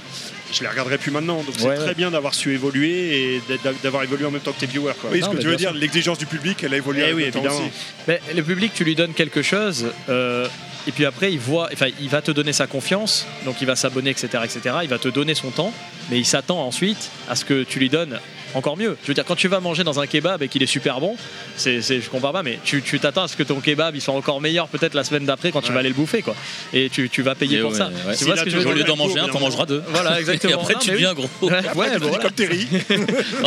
Je 0.52 0.60
les 0.60 0.68
regarderai 0.68 0.98
plus 0.98 1.10
maintenant. 1.10 1.36
Donc 1.42 1.54
c'est 1.56 1.66
Ouais, 1.66 1.76
très 1.76 1.94
bien 1.94 2.10
d'avoir 2.10 2.34
su 2.34 2.52
évoluer 2.52 3.34
et 3.36 3.42
d'a- 3.48 3.72
d'avoir 3.82 4.02
évolué 4.02 4.26
en 4.26 4.30
même 4.30 4.40
temps 4.42 4.52
que 4.52 4.60
tes 4.60 4.66
viewers. 4.66 4.92
Quoi. 5.00 5.10
Oui, 5.10 5.20
Non, 5.20 5.30
ce 5.32 5.36
que 5.36 5.40
tu 5.42 5.46
veux 5.48 5.56
dire, 5.56 5.72
l'exigence 5.72 6.18
du 6.18 6.26
public, 6.26 6.62
elle 6.62 6.74
a 6.74 6.76
évolué 6.76 7.00
Eh 7.00 7.04
avec 7.04 7.16
oui, 7.16 7.22
évidemment. 7.24 7.48
aussi. 7.56 7.70
Mais 8.06 8.20
le 8.34 8.42
public, 8.42 8.72
tu 8.74 8.84
lui 8.84 8.94
donnes 8.94 9.14
quelque 9.14 9.40
chose, 9.42 9.86
euh, 10.10 10.46
et 10.86 10.92
puis 10.92 11.06
après, 11.06 11.32
il 11.32 11.38
voit, 11.38 11.70
enfin, 11.72 11.86
il 12.00 12.08
va 12.10 12.20
te 12.20 12.30
donner 12.32 12.52
sa 12.52 12.66
confiance, 12.66 13.26
donc 13.46 13.60
il 13.62 13.66
va 13.66 13.76
s'abonner, 13.76 14.10
etc., 14.10 14.28
etc. 14.44 14.76
Il 14.82 14.88
va 14.90 14.98
te 14.98 15.08
donner 15.08 15.34
son 15.34 15.50
temps, 15.50 15.72
mais 16.10 16.18
il 16.18 16.26
s'attend 16.26 16.60
ensuite 16.66 17.10
à 17.30 17.36
ce 17.36 17.44
que 17.46 17.62
tu 17.62 17.78
lui 17.78 17.88
donnes 17.88 18.18
encore 18.54 18.76
mieux. 18.76 18.96
Je 19.02 19.08
veux 19.08 19.14
dire, 19.14 19.24
quand 19.24 19.36
tu 19.36 19.48
vas 19.48 19.60
manger 19.60 19.84
dans 19.84 20.00
un 20.00 20.06
kebab 20.06 20.42
et 20.42 20.48
qu'il 20.48 20.62
est 20.62 20.66
super 20.66 21.00
bon, 21.00 21.16
c'est, 21.56 21.80
je 21.82 22.08
comprends 22.10 22.32
pas, 22.32 22.42
mais 22.42 22.58
tu, 22.64 22.82
t'attends 23.00 23.24
à 23.24 23.28
ce 23.28 23.36
que 23.36 23.42
ton 23.42 23.60
kebab 23.60 23.94
il 23.94 24.00
soit 24.00 24.14
encore 24.14 24.40
meilleur 24.40 24.68
peut-être 24.68 24.94
la 24.94 25.04
semaine 25.04 25.24
d'après 25.24 25.52
quand 25.52 25.60
tu 25.62 25.72
vas 25.72 25.80
aller 25.80 25.88
le 25.88 25.94
bouffer, 25.94 26.22
quoi. 26.22 26.34
Et 26.72 26.88
tu, 26.90 27.08
tu 27.10 27.22
vas 27.22 27.34
payer 27.34 27.58
Et 27.58 27.60
pour 27.60 27.70
ouais, 27.72 27.76
ça. 27.78 27.88
ouais. 27.88 28.12
Tu 28.12 28.18
Si 28.18 28.24
vois 28.24 28.34
là, 28.34 28.40
ce 28.40 28.44
que 28.46 28.50
tu 28.50 28.56
je 28.56 28.60
veux 28.62 28.68
Au 28.70 28.72
lieu 28.74 28.84
d'en 28.84 28.96
manger 28.96 29.18
un, 29.20 29.28
t'en 29.28 29.40
mangeras 29.40 29.66
deux. 29.66 29.82
Voilà, 29.88 30.18
exactement. 30.20 30.50
Et 30.52 30.54
après, 30.54 30.74
Non, 30.74 30.78
tu 30.80 30.90
mais 30.90 30.96
oui. 30.96 31.02
deviens 31.02 31.14
gros. 31.14 31.28
Ouais, 31.76 31.92
tu 31.94 31.98
voilà. 32.00 32.18
comme 32.18 32.30
Terry. 32.32 32.66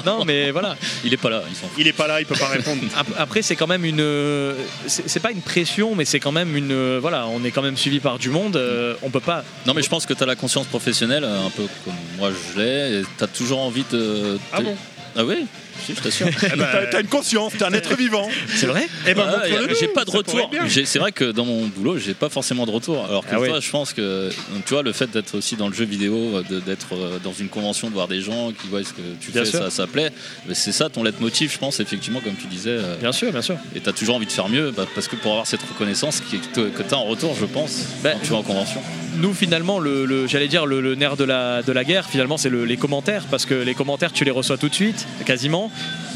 Non, 0.05 0.25
mais 0.25 0.51
voilà. 0.51 0.75
Il 1.03 1.13
est 1.13 1.17
pas 1.17 1.29
là, 1.29 1.43
il. 1.49 1.81
Il 1.81 1.87
est 1.87 1.93
pas 1.93 2.07
là, 2.07 2.19
il 2.19 2.25
peut 2.25 2.35
pas 2.35 2.47
répondre. 2.47 2.81
Ap- 2.97 3.07
Après, 3.17 3.41
c'est 3.41 3.55
quand 3.55 3.67
même 3.67 3.85
une. 3.85 4.53
C'est 4.87 5.19
pas 5.21 5.31
une 5.31 5.41
pression, 5.41 5.95
mais 5.95 6.05
c'est 6.05 6.19
quand 6.19 6.31
même 6.31 6.55
une. 6.55 6.97
Voilà, 6.99 7.27
on 7.27 7.43
est 7.43 7.51
quand 7.51 7.61
même 7.61 7.77
suivi 7.77 7.99
par 7.99 8.19
du 8.19 8.29
monde. 8.29 8.55
euh, 8.55 8.93
on 9.01 9.09
peut 9.09 9.19
pas. 9.19 9.43
Non, 9.65 9.73
mais 9.73 9.81
je 9.81 9.89
pense 9.89 10.05
que 10.05 10.13
tu 10.13 10.23
as 10.23 10.25
la 10.25 10.35
conscience 10.35 10.67
professionnelle, 10.67 11.23
un 11.23 11.49
peu 11.49 11.63
comme 11.83 11.93
moi 12.17 12.29
je 12.31 12.59
l'ai, 12.61 12.99
et 12.99 13.03
tu 13.17 13.23
as 13.23 13.27
toujours 13.27 13.59
envie 13.61 13.85
de. 13.91 14.37
Ah 14.53 14.61
bon? 14.61 14.75
Ah 15.17 15.23
oui? 15.23 15.47
Si, 15.85 15.93
je 15.95 16.01
t'assure. 16.01 16.27
Eh 16.43 16.55
ben, 16.57 16.65
T'as 16.71 16.85
t'as 16.87 17.01
une 17.01 17.07
conscience, 17.07 17.53
t'es 17.57 17.63
un 17.63 17.73
être 17.73 17.95
vivant. 17.95 18.27
C'est 18.55 18.65
vrai 18.67 18.87
eh 19.07 19.13
ben, 19.13 19.23
Ah, 19.27 19.31
montre-le 19.47 19.67
nous, 19.67 19.75
j'ai 19.79 19.87
pas 19.87 20.03
de 20.05 20.09
ça 20.11 20.17
pourrait 20.17 20.17
retour. 20.17 20.39
être 20.39 20.49
bien. 20.49 20.67
J'ai- 20.67 20.85
C'est 20.85 20.99
vrai 20.99 21.11
que 21.11 21.31
dans 21.31 21.45
mon 21.45 21.65
boulot, 21.67 21.97
j'ai 21.97 22.13
pas 22.13 22.29
forcément 22.29 22.65
de 22.65 22.71
retour. 22.71 23.05
Alors 23.05 23.23
que 23.25 23.29
Ah 23.33 23.39
ouais. 23.39 23.49
toi, 23.49 23.59
je 23.59 23.69
pense 23.69 23.93
que 23.93 24.29
tu 24.65 24.73
vois 24.73 24.83
le 24.83 24.93
fait 24.93 25.09
d'être 25.11 25.35
aussi 25.37 25.55
dans 25.55 25.67
le 25.67 25.73
jeu 25.73 25.85
vidéo, 25.85 26.41
de- 26.49 26.59
d'être 26.59 26.93
euh, 26.93 27.19
dans 27.23 27.33
une 27.33 27.49
convention, 27.49 27.89
de 27.89 27.93
voir 27.93 28.07
des 28.07 28.21
gens 28.21 28.51
qui 28.51 28.67
voient 28.67 28.83
ce 28.83 28.93
que 28.93 29.01
tu 29.19 29.31
Bien 29.31 29.43
fais, 29.43 29.49
sûr. 29.51 29.59
ça, 29.59 29.69
ça 29.69 29.87
plaît. 29.87 30.11
Mais 30.47 30.53
C'est 30.55 30.71
ça 30.71 30.89
ton 30.89 31.03
leitmotiv, 31.03 31.51
je 31.51 31.57
pense, 31.57 31.79
effectivement, 31.79 32.19
comme 32.21 32.35
tu 32.35 32.47
disais. 32.47 32.69
euh, 32.71 32.95
Bien 32.99 33.11
sûr, 33.11 33.31
bien 33.31 33.41
sûr. 33.41 33.55
Et 33.75 33.79
tu 33.81 33.89
as 33.89 33.93
toujours 33.93 34.15
envie 34.15 34.25
de 34.25 34.31
faire 34.31 34.49
mieux, 34.49 34.71
bah, 34.71 34.85
parce 34.95 35.07
que 35.07 35.15
pour 35.15 35.31
avoir 35.31 35.45
cette 35.47 35.61
reconnaissance 35.61 36.21
qui- 36.21 36.39
que 36.39 36.81
tu 36.81 36.93
as 36.93 36.97
en 36.97 37.03
retour, 37.05 37.35
je 37.39 37.45
pense, 37.45 37.81
Bah, 38.03 38.11
quand 38.13 38.19
tu 38.23 38.31
vas 38.31 38.37
en 38.37 38.43
convention. 38.43 38.81
Nous, 39.17 39.33
finalement, 39.33 39.79
le, 39.79 40.05
le- 40.05 40.27
j'allais 40.27 40.49
dire 40.49 40.65
le, 40.65 40.81
le 40.81 40.95
nerf 40.95 41.15
de 41.15 41.23
la, 41.23 41.61
de 41.63 41.71
la 41.71 41.83
guerre, 41.85 42.05
finalement, 42.09 42.35
c'est 42.37 42.49
le- 42.49 42.65
les 42.65 42.75
commentaires, 42.75 43.23
parce 43.31 43.45
que 43.45 43.53
les 43.53 43.73
commentaires, 43.73 44.11
tu 44.11 44.25
les 44.25 44.31
reçois 44.31 44.57
tout 44.57 44.67
de 44.67 44.73
suite, 44.75 45.05
quasiment. 45.25 45.64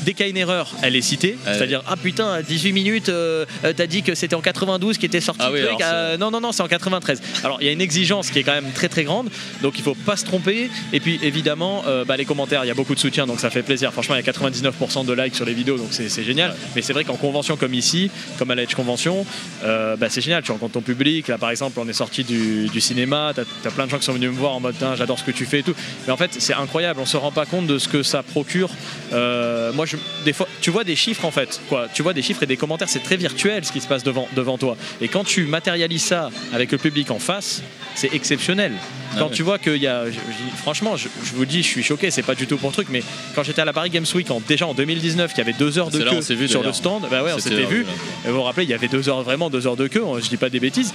Dès 0.06 0.14
qu'il 0.14 0.26
y 0.26 0.28
a 0.28 0.30
une 0.30 0.38
erreur, 0.38 0.72
elle 0.82 0.96
est 0.96 1.02
citée. 1.02 1.38
C'est-à-dire, 1.44 1.84
ah 1.86 1.98
putain, 1.98 2.32
à 2.32 2.42
18 2.42 2.72
minutes, 2.72 3.10
euh, 3.10 3.46
euh, 3.66 3.74
t'as 3.76 3.86
dit 3.86 4.02
que 4.02 4.16
c'était 4.16 4.36
en 4.36 4.42
92 4.42 4.98
qui 4.98 5.06
était 5.06 5.20
sorti 5.20 5.42
Ah 5.44 5.50
le 5.50 5.56
oui, 5.56 5.68
truc. 5.68 5.82
euh, 5.82 6.18
non, 6.18 6.32
non, 6.32 6.40
non, 6.40 6.52
c'est 6.54 6.64
en 6.64 6.68
93. 6.68 7.22
Alors, 7.44 7.58
il 7.62 7.68
y 7.68 7.70
a 7.70 7.74
une 7.74 7.82
exigence 7.82 8.30
qui 8.32 8.40
est 8.40 8.44
quand 8.44 8.54
même 8.54 8.72
très 8.74 8.88
très 8.88 9.04
grande, 9.04 9.30
donc 9.62 9.74
il 9.78 9.84
faut 9.84 9.96
pas 9.96 10.16
se 10.16 10.24
tromper. 10.24 10.70
Et 10.94 11.00
puis, 11.02 11.20
évidemment, 11.22 11.84
euh, 11.86 12.06
bah, 12.06 12.16
les 12.16 12.26
commentaires, 12.26 12.64
il 12.64 12.68
y 12.68 12.72
a 12.72 12.76
beaucoup 12.76 12.96
de 12.96 13.00
soutien, 13.00 13.28
donc 13.28 13.40
ça 13.42 13.50
fait 13.50 13.62
plaisir. 13.64 13.92
Franchement, 13.92 14.16
il 14.16 14.26
y 14.26 14.30
a 14.30 14.32
99% 14.32 15.06
de 15.06 15.14
likes 15.14 15.36
sur 15.36 15.46
les 15.46 15.54
vidéos, 15.54 15.78
donc 15.78 15.90
c'est 15.92 16.24
génial. 16.24 16.56
Mais 16.76 16.82
c'est 16.82 16.94
vrai 16.94 17.04
qu'en 17.04 17.18
convention 17.18 17.58
comme 17.58 17.74
ici, 17.74 18.10
comme 18.38 18.52
à 18.52 18.56
la 18.56 18.64
Edge 18.64 18.76
Convention, 18.76 19.26
bah, 19.64 20.08
c'est 20.10 20.22
génial. 20.22 20.44
Tu 20.44 20.52
rencontres 20.52 20.74
ton 20.74 20.82
public. 20.82 21.28
Là, 21.28 21.38
par 21.38 21.52
exemple, 21.52 21.80
on 21.80 21.88
est 21.88 21.94
sorti 21.94 22.24
du, 22.24 22.68
du 22.70 22.82
cinéma, 22.82 23.34
t'as 23.36 23.44
as 23.66 23.72
plein 23.72 23.86
de 23.86 23.92
gens 23.92 23.98
qui 23.98 24.06
sont 24.06 24.14
venus 24.14 24.30
me 24.30 24.36
voir 24.36 24.54
en 24.54 24.60
mode 24.60 24.76
j'adore 24.96 25.20
ce 25.20 25.24
que 25.24 25.32
tu 25.32 25.46
fais 25.46 25.60
et 25.60 25.64
tout. 25.64 25.76
Mais 26.08 26.14
en 26.14 26.18
fait, 26.18 26.32
c'est 26.40 26.54
incroyable. 26.54 27.00
On 27.02 27.06
se 27.06 27.18
rend 27.18 27.32
pas 27.32 27.46
compte 27.46 27.68
de 27.68 27.78
ce 27.78 27.88
que 27.88 28.04
ça 28.04 28.24
procure. 28.24 28.70
Euh, 29.14 29.39
moi, 29.74 29.86
je, 29.86 29.98
des 30.26 30.34
fois, 30.34 30.48
tu 30.62 30.70
vois 30.72 30.84
des 30.84 30.96
chiffres 30.96 31.26
en 31.26 31.32
fait. 31.32 31.60
Quoi. 31.70 31.88
Tu 31.94 32.02
vois 32.04 32.14
des 32.14 32.22
chiffres 32.22 32.44
et 32.44 32.46
des 32.46 32.58
commentaires. 32.58 32.90
C'est 32.90 33.04
très 33.04 33.18
virtuel 33.18 33.64
ce 33.66 33.72
qui 33.72 33.82
se 33.82 33.88
passe 33.88 34.04
devant, 34.04 34.28
devant 34.36 34.58
toi. 34.58 34.76
Et 35.02 35.08
quand 35.08 35.24
tu 35.24 35.46
matérialises 35.46 36.04
ça 36.04 36.30
avec 36.54 36.72
le 36.72 36.78
public 36.78 37.12
en 37.12 37.20
face, 37.20 37.62
c'est 37.96 38.14
exceptionnel. 38.14 38.72
Ah 39.12 39.16
Quand 39.20 39.26
ouais. 39.28 39.32
tu 39.34 39.44
vois 39.44 39.58
qu'il 39.60 39.78
y 39.78 39.88
a, 39.88 40.06
je- 40.06 40.12
je- 40.12 40.58
franchement, 40.58 40.96
je, 40.96 41.08
je 41.24 41.34
vous 41.34 41.46
dis, 41.46 41.64
je 41.64 41.68
suis 41.68 41.84
choqué. 41.84 42.12
C'est 42.12 42.24
pas 42.24 42.36
du 42.36 42.48
tout 42.48 42.58
pour 42.58 42.70
le 42.70 42.74
truc, 42.74 42.88
mais 42.90 43.04
quand 43.36 43.44
j'étais 43.44 43.62
à 43.62 43.66
la 43.66 43.74
Paris 43.74 43.90
Games 43.90 44.06
Week, 44.16 44.30
en, 44.32 44.40
déjà 44.48 44.68
en 44.68 44.74
2019, 44.74 45.32
il 45.34 45.38
y 45.38 45.42
avait 45.42 45.54
deux 45.54 45.78
heures 45.80 45.90
de 45.90 46.00
queue 46.00 46.36
vu, 46.36 46.48
sur 46.48 46.64
le 46.64 46.74
stand. 46.74 47.08
Bah 47.10 47.24
ouais, 47.24 47.32
on 47.36 47.40
s'était 47.40 47.66
vu. 47.66 47.86
Et 48.26 48.30
vous 48.30 48.36
vous 48.36 48.44
rappelez, 48.44 48.66
il 48.66 48.70
y 48.70 48.74
avait 48.74 48.88
deux 48.88 49.10
heures, 49.10 49.24
vraiment 49.24 49.50
deux 49.50 49.66
heures 49.68 49.76
de 49.78 49.88
queue, 49.88 50.04
je 50.22 50.30
dis 50.30 50.38
pas 50.38 50.50
des 50.50 50.60
bêtises. 50.60 50.94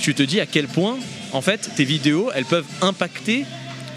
Tu 0.00 0.14
te 0.14 0.22
dis 0.22 0.40
à 0.40 0.46
quel 0.46 0.66
point, 0.66 0.96
en 1.32 1.40
fait, 1.40 1.70
tes 1.76 1.84
vidéos, 1.84 2.30
elles 2.34 2.44
peuvent 2.44 2.64
impacter 2.82 3.44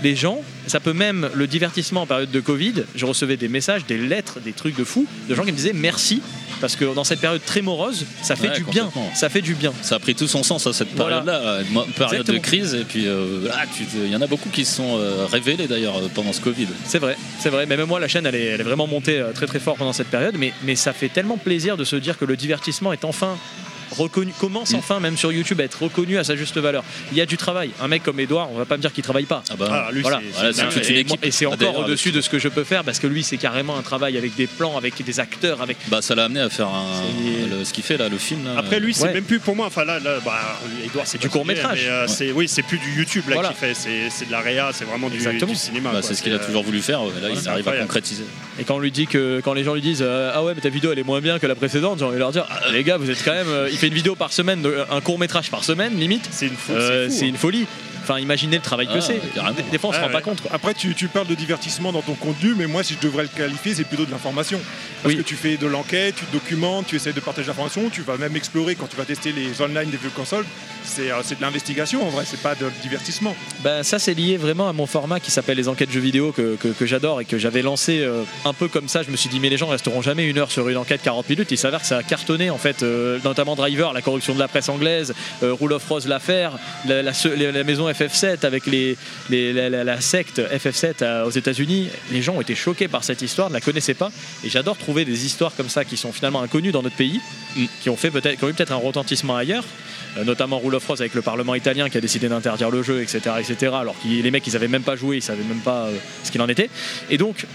les 0.03 0.15
gens 0.15 0.41
ça 0.67 0.79
peut 0.79 0.93
même 0.93 1.29
le 1.33 1.47
divertissement 1.47 2.01
en 2.03 2.05
période 2.05 2.31
de 2.31 2.39
Covid. 2.39 2.83
Je 2.95 3.05
recevais 3.05 3.37
des 3.37 3.47
messages, 3.47 3.85
des 3.85 3.97
lettres, 3.97 4.39
des 4.39 4.53
trucs 4.53 4.75
de 4.77 4.83
fou, 4.83 5.05
de 5.29 5.35
gens 5.35 5.43
qui 5.43 5.51
me 5.51 5.57
disaient 5.57 5.73
merci 5.73 6.21
parce 6.61 6.75
que 6.75 6.85
dans 6.95 7.03
cette 7.03 7.19
période 7.21 7.41
très 7.45 7.61
morose, 7.61 8.05
ça 8.23 8.35
fait 8.35 8.49
Ouais, 8.49 8.55
du 8.57 8.63
bien. 8.63 8.89
Ça 9.13 9.29
fait 9.29 9.41
du 9.41 9.53
bien. 9.53 9.71
Ça 9.83 9.95
a 9.95 9.99
pris 9.99 10.15
tout 10.15 10.27
son 10.27 10.41
sens 10.43 10.65
à 10.67 10.73
cette 10.73 10.87
Voilà. 10.95 11.21
période-là, 11.21 11.59
mo- 11.71 11.83
période 11.95 12.13
Exactement. 12.21 12.37
de 12.37 12.43
crise. 12.43 12.73
Et 12.73 12.83
puis, 12.83 13.07
euh, 13.07 13.47
te- 13.47 13.97
il 14.05 14.11
y 14.11 14.15
en 14.15 14.21
a 14.21 14.27
beaucoup 14.27 14.49
qui 14.49 14.65
se 14.65 14.75
sont 14.75 14.97
euh, 14.97 15.25
révélés 15.31 15.67
d'ailleurs 15.67 15.97
euh, 15.97 16.07
pendant 16.13 16.33
ce 16.33 16.41
Covid. 16.41 16.67
C'est 16.85 16.99
vrai, 16.99 17.15
c'est 17.39 17.49
vrai. 17.49 17.65
Mais 17.67 17.77
même 17.77 17.87
moi, 17.87 17.99
la 17.99 18.07
chaîne, 18.07 18.25
elle 18.25 18.35
est, 18.35 18.45
elle 18.45 18.61
est 18.61 18.63
vraiment 18.63 18.87
montée 18.87 19.19
euh, 19.19 19.31
très 19.33 19.45
très 19.45 19.59
fort 19.59 19.75
pendant 19.77 19.93
cette 19.93 20.07
période. 20.07 20.35
Mais, 20.39 20.51
mais 20.63 20.75
ça 20.75 20.93
fait 20.93 21.09
tellement 21.09 21.37
plaisir 21.37 21.77
de 21.77 21.83
se 21.83 21.95
dire 21.95 22.17
que 22.17 22.25
le 22.25 22.35
divertissement 22.35 22.91
est 22.91 23.05
enfin 23.05 23.37
reconnu, 23.91 24.31
commence 24.39 24.71
Mm. 24.71 24.75
enfin 24.77 24.99
même 24.99 25.17
sur 25.17 25.31
YouTube 25.31 25.61
à 25.61 25.63
être 25.63 25.83
reconnu 25.83 26.17
à 26.17 26.23
sa 26.23 26.35
juste 26.35 26.57
valeur. 26.57 26.83
Il 27.11 27.17
y 27.17 27.21
a 27.21 27.25
du 27.25 27.37
travail. 27.37 27.71
Un 27.81 27.87
mec 27.87 28.03
comme 28.03 28.19
Edouard, 28.19 28.49
on 28.51 28.57
va 28.57 28.65
pas 28.65 28.77
me 28.77 28.81
dire 28.81 28.91
qu'il 28.93 29.03
travaille 29.03 29.25
pas. 29.25 29.43
Ah 29.49 29.55
bah, 29.57 29.85
Ah, 29.87 29.91
lui, 29.91 30.01
Voilà. 30.01 30.19
c'est- 30.19 30.33
Voilà, 30.39 30.53
c'est 30.53 30.69
toute 30.69 30.89
une 30.89 30.95
et, 30.95 30.99
équipe. 30.99 31.23
et 31.25 31.31
c'est 31.31 31.45
Ah, 31.45 31.49
encore 31.49 31.77
au-dessus 31.79 32.11
de 32.11 32.21
ce 32.21 32.29
que 32.29 32.39
je 32.39 32.47
peux 32.49 32.63
faire 32.63 32.83
parce 32.83 32.99
que 32.99 33.07
lui, 33.07 33.23
c'est 33.23 33.37
carrément 33.37 33.77
un 33.77 33.81
travail 33.81 34.17
avec 34.17 34.35
des 34.35 34.47
plans, 34.47 34.77
avec 34.77 35.01
des 35.03 35.19
acteurs, 35.19 35.61
avec. 35.61 35.77
bah, 35.89 36.01
ça 36.01 36.15
l'a 36.15 36.25
amené 36.25 36.39
à 36.41 36.49
faire 36.49 36.67
un- 36.67 36.85
C'est- 37.49 37.55
le- 37.57 37.65
ce 37.65 37.73
qu'il 37.73 37.83
fait 37.83 37.97
là, 37.97 38.09
le 38.09 38.17
film. 38.17 38.43
Là, 38.45 38.55
Après 38.57 38.79
lui, 38.79 38.93
c'est 38.93 39.03
Ouais. 39.03 39.13
même 39.13 39.23
plus 39.23 39.39
pour 39.39 39.55
moi. 39.55 39.67
Enfin 39.67 39.85
là, 39.85 39.99
là 39.99 40.17
bah, 40.25 40.59
Edouard, 40.85 41.05
c'est 41.07 41.19
du 41.21 41.29
court-métrage. 41.29 41.79
mais, 41.83 41.89
euh, 41.89 42.07
c'est 42.07 42.31
oui, 42.31 42.47
c'est 42.47 42.63
plus 42.63 42.77
du 42.79 42.91
YouTube 42.97 43.23
là 43.27 43.35
Voilà. 43.35 43.49
qu'il 43.49 43.57
fait. 43.57 43.73
C'est 44.09 44.25
de 44.27 44.31
la 44.31 44.39
réa, 44.41 44.69
c'est 44.73 44.85
vraiment 44.85 45.09
du, 45.09 45.17
du 45.17 45.55
cinéma. 45.55 45.91
bah, 45.93 45.99
c'est 46.01 46.13
ce 46.15 46.21
qu'il 46.23 46.31
a 46.33 46.35
euh, 46.37 46.45
toujours 46.45 46.63
voulu 46.63 46.81
faire. 46.81 46.99
Là, 47.03 47.29
il 47.29 47.37
c'est 47.37 47.47
arrive 47.49 47.67
à 47.67 47.73
concrétiser. 47.77 48.23
Et 48.59 48.63
quand 48.63 48.75
on 48.75 48.79
lui 48.79 48.91
dit 48.91 49.05
que 49.07 49.39
quand 49.43 49.53
les 49.53 49.63
gens 49.63 49.73
lui 49.75 49.81
disent 49.81 50.01
euh, 50.01 50.31
ah 50.33 50.43
ouais 50.43 50.53
mais 50.55 50.61
ta 50.61 50.69
vidéo 50.69 50.91
elle 50.91 50.97
est 50.99 51.03
moins 51.03 51.21
bien 51.21 51.37
que 51.37 51.45
la 51.45 51.53
précédente, 51.55 51.99
j'ai 51.99 52.05
envie 52.05 52.15
de 52.15 52.19
leur 52.19 52.31
dire 52.31 52.45
les 52.71 52.83
gars 52.83 52.97
vous 52.97 53.09
êtes 53.11 53.23
quand 53.23 53.33
même 53.33 53.47
euh, 53.47 53.69
il 53.77 53.79
fait 53.79 53.87
une 53.87 53.93
vidéo 53.93 54.15
par 54.15 54.33
semaine, 54.33 54.67
un 54.89 55.01
court 55.01 55.19
métrage 55.19 55.51
par 55.51 55.63
semaine 55.63 55.99
limite. 55.99 56.27
C'est 56.31 56.47
une 56.47 56.55
fou. 56.55 56.71
Euh, 56.71 57.07
hein. 57.07 57.25
une 57.27 57.37
folie. 57.37 57.67
Enfin, 58.09 58.19
imaginez 58.21 58.55
le 58.55 58.61
travail 58.61 58.87
que 58.87 58.93
Ah, 58.99 59.01
c'est. 59.01 59.19
Des, 59.69 59.77
fois, 59.77 59.89
on 59.89 59.93
se 59.93 59.97
Ah, 59.99 60.03
rend 60.03 60.09
pas 60.09 60.21
compte. 60.21 60.39
quoi. 60.41 60.49
Après, 60.53 60.73
tu, 60.73 60.95
tu 60.95 61.09
parles 61.09 61.27
de 61.27 61.35
divertissement 61.35 61.91
dans 61.91 62.01
ton 62.01 62.13
contenu, 62.13 62.53
mais 62.55 62.65
moi, 62.65 62.81
si 62.81 62.93
je 62.93 63.05
devrais 63.05 63.23
le 63.23 63.29
qualifier, 63.29 63.73
c'est 63.75 63.83
plutôt 63.83 64.05
de 64.05 64.11
l'information. 64.11 64.61
Parce 65.03 65.13
Oui. 65.13 65.17
que 65.21 65.27
tu 65.27 65.35
fais 65.35 65.57
de 65.57 65.67
l'enquête, 65.67 66.15
tu 66.15 66.23
documentes, 66.31 66.87
tu 66.87 66.95
essaies 66.95 67.11
de 67.11 67.19
partager 67.19 67.47
l'information, 67.47 67.89
tu 67.89 68.01
vas 68.03 68.15
même 68.15 68.35
explorer 68.37 68.75
quand 68.75 68.87
tu 68.87 68.95
vas 68.95 69.03
tester 69.03 69.33
les 69.33 69.61
online 69.61 69.89
des 69.89 69.97
vieux 69.97 70.09
consoles. 70.15 70.45
C'est 70.85 71.11
euh, 71.11 71.15
c'est 71.21 71.35
de 71.37 71.41
l'investigation 71.41 72.01
en 72.07 72.09
vrai, 72.09 72.23
c'est 72.25 72.39
pas 72.41 72.55
de 72.55 72.65
divertissement. 72.81 73.35
Ben, 73.61 73.83
ça, 73.83 73.99
c'est 73.99 74.13
lié 74.13 74.37
vraiment 74.37 74.69
à 74.69 74.73
mon 74.73 74.85
format 74.85 75.19
qui 75.19 75.31
s'appelle 75.31 75.57
les 75.57 75.67
enquêtes 75.67 75.91
jeux 75.91 75.99
vidéo 75.99 76.31
que, 76.31 76.55
que- 76.55 76.69
que 76.69 76.85
j'adore 76.85 77.19
et 77.19 77.25
que 77.25 77.37
j'avais 77.37 77.61
lancé 77.61 77.99
euh, 77.99 78.23
un 78.45 78.53
peu 78.53 78.69
comme 78.69 78.87
ça. 78.87 79.03
Je 79.03 79.11
me 79.11 79.17
suis 79.17 79.27
dit, 79.29 79.41
mais 79.41 79.49
les 79.49 79.57
gens 79.57 79.67
resteront 79.67 80.01
jamais 80.01 80.25
une 80.25 80.37
heure 80.37 80.49
sur 80.51 80.69
une 80.69 80.77
enquête 80.77 81.01
40 81.03 81.29
minutes. 81.29 81.49
Il 81.51 81.57
s'avère 81.57 81.81
que 81.81 81.87
ça 81.87 81.97
a 81.97 82.03
cartonné 82.03 82.49
en 82.49 82.57
fait, 82.57 82.83
euh, 82.83 83.19
notamment 83.25 83.55
Driver, 83.57 83.91
la 83.91 84.01
corruption 84.01 84.33
de 84.33 84.39
la 84.39 84.47
presse 84.47 84.69
anglaise, 84.69 85.13
euh, 85.43 85.53
Rule 85.59 85.73
of 85.73 85.85
Rose, 85.89 86.07
l'affaire, 86.07 86.53
la, 86.87 87.01
la, 87.03 87.13
se- 87.13 87.27
la 87.27 87.63
maison 87.65 87.89
FF7 87.99 88.45
avec 88.45 88.65
les, 88.65 88.97
les- 89.29 89.53
la, 89.53 89.69
la- 89.69 89.83
la 89.83 90.01
secte 90.01 90.39
FF7 90.39 91.03
à- 91.03 91.25
aux 91.25 91.29
États-Unis. 91.31 91.89
Les 92.11 92.21
gens 92.21 92.35
ont 92.35 92.41
été 92.41 92.55
choqués 92.55 92.87
par 92.87 93.03
cette 93.03 93.21
histoire, 93.21 93.49
ne 93.49 93.53
la 93.55 93.61
connaissaient 93.61 93.93
pas. 93.93 94.11
Et 94.43 94.49
j'adore 94.49 94.77
trouver 94.77 95.05
des 95.05 95.25
histoires 95.25 95.53
comme 95.55 95.69
ça 95.69 95.85
qui 95.85 95.97
sont 95.97 96.11
finalement 96.11 96.41
inconnues 96.41 96.71
dans 96.71 96.83
notre 96.83 96.95
pays, 96.95 97.19
Mm. 97.55 97.65
qui 97.81 97.89
ont 97.89 97.97
fait 97.97 98.11
peut-être, 98.11 98.37
qui 98.37 98.43
ont 98.45 98.49
eu 98.49 98.53
peut-être 98.53 98.71
un 98.73 98.75
retentissement 98.75 99.35
ailleurs. 99.35 99.63
Euh, 100.17 100.23
notamment 100.23 100.59
Rule 100.59 100.75
of 100.75 100.85
Rose 100.87 101.01
avec 101.01 101.13
le 101.13 101.21
Parlement 101.21 101.53
italien 101.55 101.89
qui 101.89 101.97
a 101.97 102.01
décidé 102.01 102.27
d'interdire 102.29 102.69
le 102.71 102.81
jeu, 102.83 103.01
etc. 103.01 103.19
etc. 103.39 103.73
alors 103.79 103.95
que 104.01 104.07
les 104.07 104.31
mecs, 104.31 104.45
ils 104.47 104.55
avaient 104.55 104.67
même 104.67 104.83
pas 104.83 104.95
joué, 104.95 105.17
ils 105.17 105.21
savaient 105.21 105.43
même 105.43 105.59
pas 105.59 105.85
euh, 105.85 105.97
ce 106.23 106.31
qu'il 106.31 106.41
en 106.41 106.47
était. 106.49 106.69
Et 107.09 107.17
donc, 107.17 107.45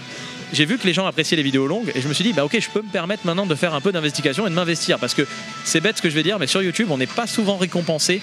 j'ai 0.53 0.65
vu 0.65 0.77
que 0.77 0.85
les 0.85 0.93
gens 0.93 1.05
appréciaient 1.07 1.35
les 1.37 1.43
vidéos 1.43 1.65
longues 1.67 1.91
et 1.95 1.99
je 2.01 2.07
me 2.07 2.13
suis 2.13 2.23
dit, 2.23 2.31
bah 2.31 2.45
ok, 2.45 2.57
je 2.59 2.69
peux 2.69 2.81
me 2.81 2.89
permettre 2.91 3.25
maintenant 3.25 3.45
de 3.47 3.55
faire 3.55 3.73
un 3.73 3.81
peu 3.81 3.91
d'investigation 3.91 4.45
et 4.45 4.49
de 4.51 4.55
m'investir 4.55 4.99
parce 4.99 5.13
que 5.15 5.25
c'est 5.65 5.81
bête 5.81 5.97
ce 5.97 6.01
que 6.03 6.09
je 6.09 6.15
vais 6.15 6.21
dire, 6.23 6.37
mais 6.39 6.45
sur 6.47 6.61
YouTube, 6.61 6.87
on 6.91 6.97
n'est 6.97 7.07
pas 7.07 7.25
souvent 7.27 7.57
récompensé. 7.57 8.21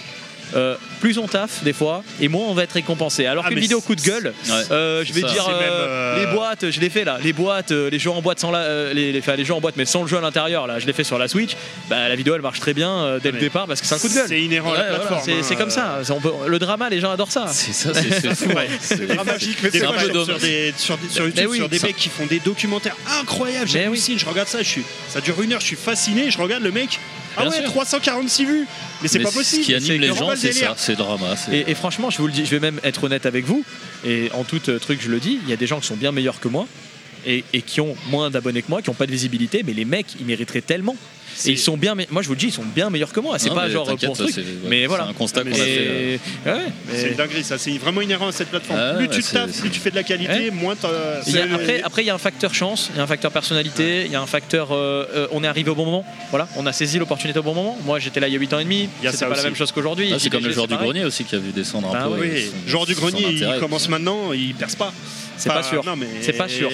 Euh, 0.57 0.75
plus 1.01 1.17
on 1.19 1.27
taffe 1.29 1.63
des 1.63 1.73
fois 1.73 2.03
et 2.21 2.29
moins 2.29 2.47
on 2.49 2.55
va 2.55 2.65
être 2.65 2.73
récompensé. 2.73 3.25
Alors 3.27 3.45
Ah, 3.47 3.51
qu'une 3.51 3.59
vidéo 3.61 3.81
coup 3.81 3.95
de 3.95 4.01
gueule, 4.01 4.35
Ouais. 4.49 4.53
euh, 4.73 5.05
je 5.05 5.13
vais 5.13 5.21
Ça. 5.23 5.29
dire 5.29 5.47
même, 5.49 5.57
euh, 5.61 5.87
euh, 6.17 6.19
les 6.27 6.27
boîtes, 6.33 6.71
je 6.71 6.81
l'ai 6.81 6.91
fait 6.91 7.05
là, 7.05 7.19
les 7.23 7.33
boîtes, 7.33 7.71
euh, 7.71 7.89
les 7.89 7.99
jeux 7.99 8.11
en 8.11 8.21
boîte 8.21 8.41
sans 8.41 8.51
la, 8.51 8.59
euh, 8.61 8.93
les, 8.93 9.13
les, 9.13 9.19
enfin, 9.21 9.37
les 9.37 9.45
jeux 9.45 9.55
en 9.55 9.61
boîte 9.61 9.77
mais 9.77 9.85
sans 9.85 10.03
le 10.03 10.09
jeu 10.09 10.17
à 10.19 10.21
l'intérieur 10.21 10.67
là, 10.67 10.79
je 10.79 10.87
l'ai 10.87 10.93
fait 10.93 11.05
sur 11.05 11.19
la 11.19 11.29
Switch. 11.29 11.53
Bah 11.89 12.09
la 12.09 12.17
vidéo 12.17 12.35
elle 12.35 12.43
marche 12.43 12.61
très 12.61 12.75
bien 12.75 12.91
euh, 12.91 13.19
dès 13.23 13.29
le 13.31 13.35
Mais 13.37 13.41
départ 13.41 13.67
parce 13.67 13.81
que 13.81 13.87
c'est 13.87 13.95
un 13.95 13.99
coup 13.99 14.09
de 14.09 14.15
gueule. 14.15 14.25
C'est 14.29 14.41
inhérent 14.43 14.73
à 14.73 14.75
voilà, 14.75 15.21
c'est 15.25 15.33
hein. 15.33 15.57
comme 15.57 15.71
ça. 15.71 16.01
C'est- 16.03 16.13
on 16.13 16.21
peut- 16.21 16.33
le 16.47 16.59
drama, 16.59 16.89
les 16.91 17.01
gens 17.01 17.11
adorent 17.13 17.31
ça. 17.33 17.47
C'est 17.49 17.73
ça, 17.73 17.91
c'est 17.95 18.21
c'est 18.21 18.35
fou. 18.35 18.51
Ouais. 18.51 18.69
C'est 18.81 18.97
Des 19.01 19.07
fois, 19.07 19.15
dramatique, 19.25 19.59
mais 19.63 19.71
c'est 19.71 19.79
sur, 19.79 19.93
des, 20.39 20.75
sur, 20.77 21.25
YouTube, 21.27 21.47
oui, 21.51 21.57
sur 21.59 21.69
des 21.69 21.79
ça- 21.79 21.87
mecs 21.87 21.97
qui 21.97 22.09
font 22.09 22.27
des 22.27 22.41
documentaires 22.41 22.97
incroyables. 23.21 23.69
J'hallucine, 23.69 24.19
je 24.19 24.27
regarde 24.27 24.49
ça, 24.49 24.59
je 24.63 24.69
suis, 24.69 24.83
ça 25.09 25.21
dure 25.21 25.41
une 25.43 25.53
heure, 25.53 25.61
je 25.61 25.67
suis 25.67 25.77
fasciné, 25.77 26.31
je 26.31 26.39
regarde 26.39 26.63
le 26.63 26.73
mec. 26.73 26.99
Ah 27.37 27.43
Bien 27.43 27.51
ouais, 27.51 27.57
sûr. 27.62 27.71
346 27.71 28.45
vues. 28.45 28.66
Mais 29.03 29.09
c'est 29.09 29.19
Mais 29.19 29.25
pas 29.25 29.31
possible. 29.31 29.62
Ce 29.62 29.66
qui 29.66 29.75
anime 29.75 30.01
les 30.01 30.09
gens, 30.09 30.31
c'est 30.37 30.53
ça, 30.53 30.75
c'est 30.77 30.97
drama. 30.97 31.37
c'est- 31.37 31.53
Et, 31.57 31.71
et 31.71 31.75
franchement, 31.75 32.11
je 32.11 32.19
vous 32.19 32.27
le 32.27 32.33
dis, 32.33 32.45
je 32.45 32.51
vais 32.51 32.61
même 32.61 32.81
être 32.85 33.05
honnête 33.05 33.27
avec 33.27 33.45
vous, 33.45 33.64
et 34.05 34.31
en 34.35 34.45
tout 34.45 34.61
euh, 34.69 34.79
truc, 34.79 35.01
je 35.03 35.09
le 35.09 35.21
dis, 35.21 35.38
il 35.45 35.49
y 35.49 35.53
a 35.53 35.57
des 35.57 35.66
gens 35.66 35.81
qui 35.81 35.87
sont 35.87 35.97
bien 35.97 36.12
meilleurs 36.12 36.40
que 36.40 36.49
moi. 36.49 36.66
Et, 37.27 37.45
et 37.53 37.61
qui 37.61 37.83
ont 37.83 37.95
moins 38.09 38.31
d'abonnés 38.31 38.62
que 38.62 38.71
moi, 38.71 38.81
qui 38.81 38.88
n'ont 38.88 38.95
pas 38.95 39.05
de 39.05 39.11
visibilité, 39.12 39.62
mais 39.66 39.75
les 39.75 39.85
mecs, 39.85 40.07
ils 40.19 40.25
mériteraient 40.25 40.62
tellement. 40.62 40.97
Et 41.47 41.51
ils 41.53 41.59
sont 41.59 41.77
bien, 41.77 41.95
me- 41.95 42.05
moi 42.11 42.23
je 42.23 42.29
vous 42.29 42.35
le 42.35 42.38
dis, 42.40 42.47
ils 42.47 42.53
sont 42.53 42.64
bien 42.64 42.90
meilleurs 42.90 43.12
que 43.12 43.21
moi. 43.21 43.38
C'est 43.38 43.51
pas 43.51 43.69
genre 43.69 43.87
t'inquiète, 43.87 44.09
pour 44.09 44.16
truc, 44.16 44.31
c'est- 44.35 44.40
ouais, 44.40 44.47
mais 44.69 44.81
c'est 44.83 44.87
voilà. 44.87 45.07
un 45.07 45.12
constat 45.12 45.43
qu'on 45.45 45.53
a 45.53 45.55
fait. 45.55 46.21
Ouais, 46.47 46.53
mais- 46.87 46.99
C'est 46.99 47.09
une 47.11 47.14
dinguerie, 47.16 47.45
ça. 47.45 47.59
C'est 47.59 47.71
vraiment 47.79 48.01
inhérent 48.03 48.29
à 48.29 48.33
cette 48.33 48.49
plateforme. 48.49 48.79
Ah, 48.81 48.95
plus 48.97 49.07
ouais, 49.09 49.14
tu 49.14 49.23
c'est- 49.23 49.33
taffes, 49.35 49.51
c'est- 49.53 49.61
plus 49.61 49.71
tu 49.71 49.81
fais 49.81 49.90
de 49.90 49.97
la 49.97 50.03
qualité, 50.03 50.33
Ouais. 50.33 50.51
moins 50.51 50.75
y 50.75 50.87
a- 50.87 51.23
c'est- 51.25 51.40
après, 51.53 51.83
après, 51.83 52.03
il 52.03 52.07
y 52.07 52.11
a 52.11 52.14
un 52.14 52.19
facteur 52.19 52.55
chance, 52.55 52.90
il 52.95 52.97
y 52.97 53.01
a 53.01 53.03
un 53.03 53.07
facteur 53.07 53.31
personnalité, 53.31 54.05
il 54.07 54.12
y 54.12 54.16
a 54.16 54.21
un 54.21 54.27
facteur. 54.27 54.69
euh, 54.73 55.05
euh, 55.14 55.27
on 55.33 55.43
est 55.45 55.47
arrivé 55.47 55.71
au 55.71 55.75
bon 55.75 55.85
moment. 55.85 56.05
Voilà, 56.31 56.49
on 56.57 56.66
a 56.66 56.73
saisi 56.73 56.99
l'opportunité 56.99 57.38
au 57.38 57.43
bon 57.43 57.55
moment. 57.55 57.79
Moi, 57.85 57.99
j'étais 57.99 58.21
là 58.21 58.29
il 58.29 58.33
y 58.33 58.37
a 58.37 58.38
8 58.38 58.53
ans 58.53 58.59
et 58.59 58.64
demi. 58.64 58.88
C'était 59.03 59.16
ça 59.16 59.27
pas 59.27 59.37
la 59.37 59.43
même 59.43 59.55
chose 59.57 59.73
qu'aujourd'hui. 59.73 60.11
Ah, 60.12 60.19
c'est 60.19 60.31
comme 60.31 60.45
le 60.45 60.53
joueur 60.53 60.69
du 60.69 60.75
grenier 60.77 61.05
aussi 61.05 61.25
qui 61.25 61.35
a 61.35 61.38
vu 61.38 61.53
descendre 61.53 61.90
Bah 61.93 62.05
un 62.05 62.09
peu. 62.09 62.21
oui. 62.21 62.29
Oui, 62.33 62.51
son- 62.64 62.71
genre 62.71 62.87
du 62.87 62.95
grenier, 62.95 63.27
il 63.31 63.57
commence 63.61 63.88
maintenant, 63.88 64.33
il 64.33 64.55
perce 64.55 64.75
pas. 64.77 64.93
C'est 65.37 65.49
pas 65.49 65.62
sûr. 65.62 65.83
Non, 65.87 65.97
mais... 65.97 66.07
C'est 66.21 66.35
pas 66.35 66.49
sûr. 66.49 66.71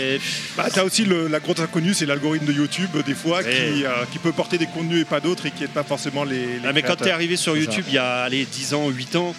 Bah, 0.57 0.66
t'as 0.73 0.83
aussi 0.83 1.05
le- 1.05 1.29
la 1.29 1.38
grosse 1.38 1.61
inconnue, 1.61 1.95
c'est 1.95 2.07
l'algorithme 2.07 2.47
de 2.47 2.53
YouTube, 2.53 2.90
des 3.07 3.14
fois, 3.14 3.40
euh, 3.45 3.83
qui 4.12 4.19
peut 4.19 4.33
porter 4.33 4.56
des 4.59 4.66
contenus 4.66 5.03
et 5.03 5.05
pas 5.05 5.21
d'autres 5.21 5.47
et 5.47 5.51
qui 5.51 5.62
n'aide 5.62 5.71
pas 5.71 5.83
forcément 5.85 6.25
les. 6.25 6.59
les 6.59 6.61
Ah, 6.64 6.73
mais 6.73 6.83
quand 6.83 6.88
t'es 6.88 6.97
créateurs. 6.97 7.14
arrivé 7.14 7.37
sur 7.37 7.57
YouTube 7.57 7.85
il 7.88 7.95
y 7.95 7.99
a 7.99 8.23
allez, 8.23 8.45
10 8.45 8.75
ans, 8.75 8.88
8 8.88 9.16
ans, 9.16 9.35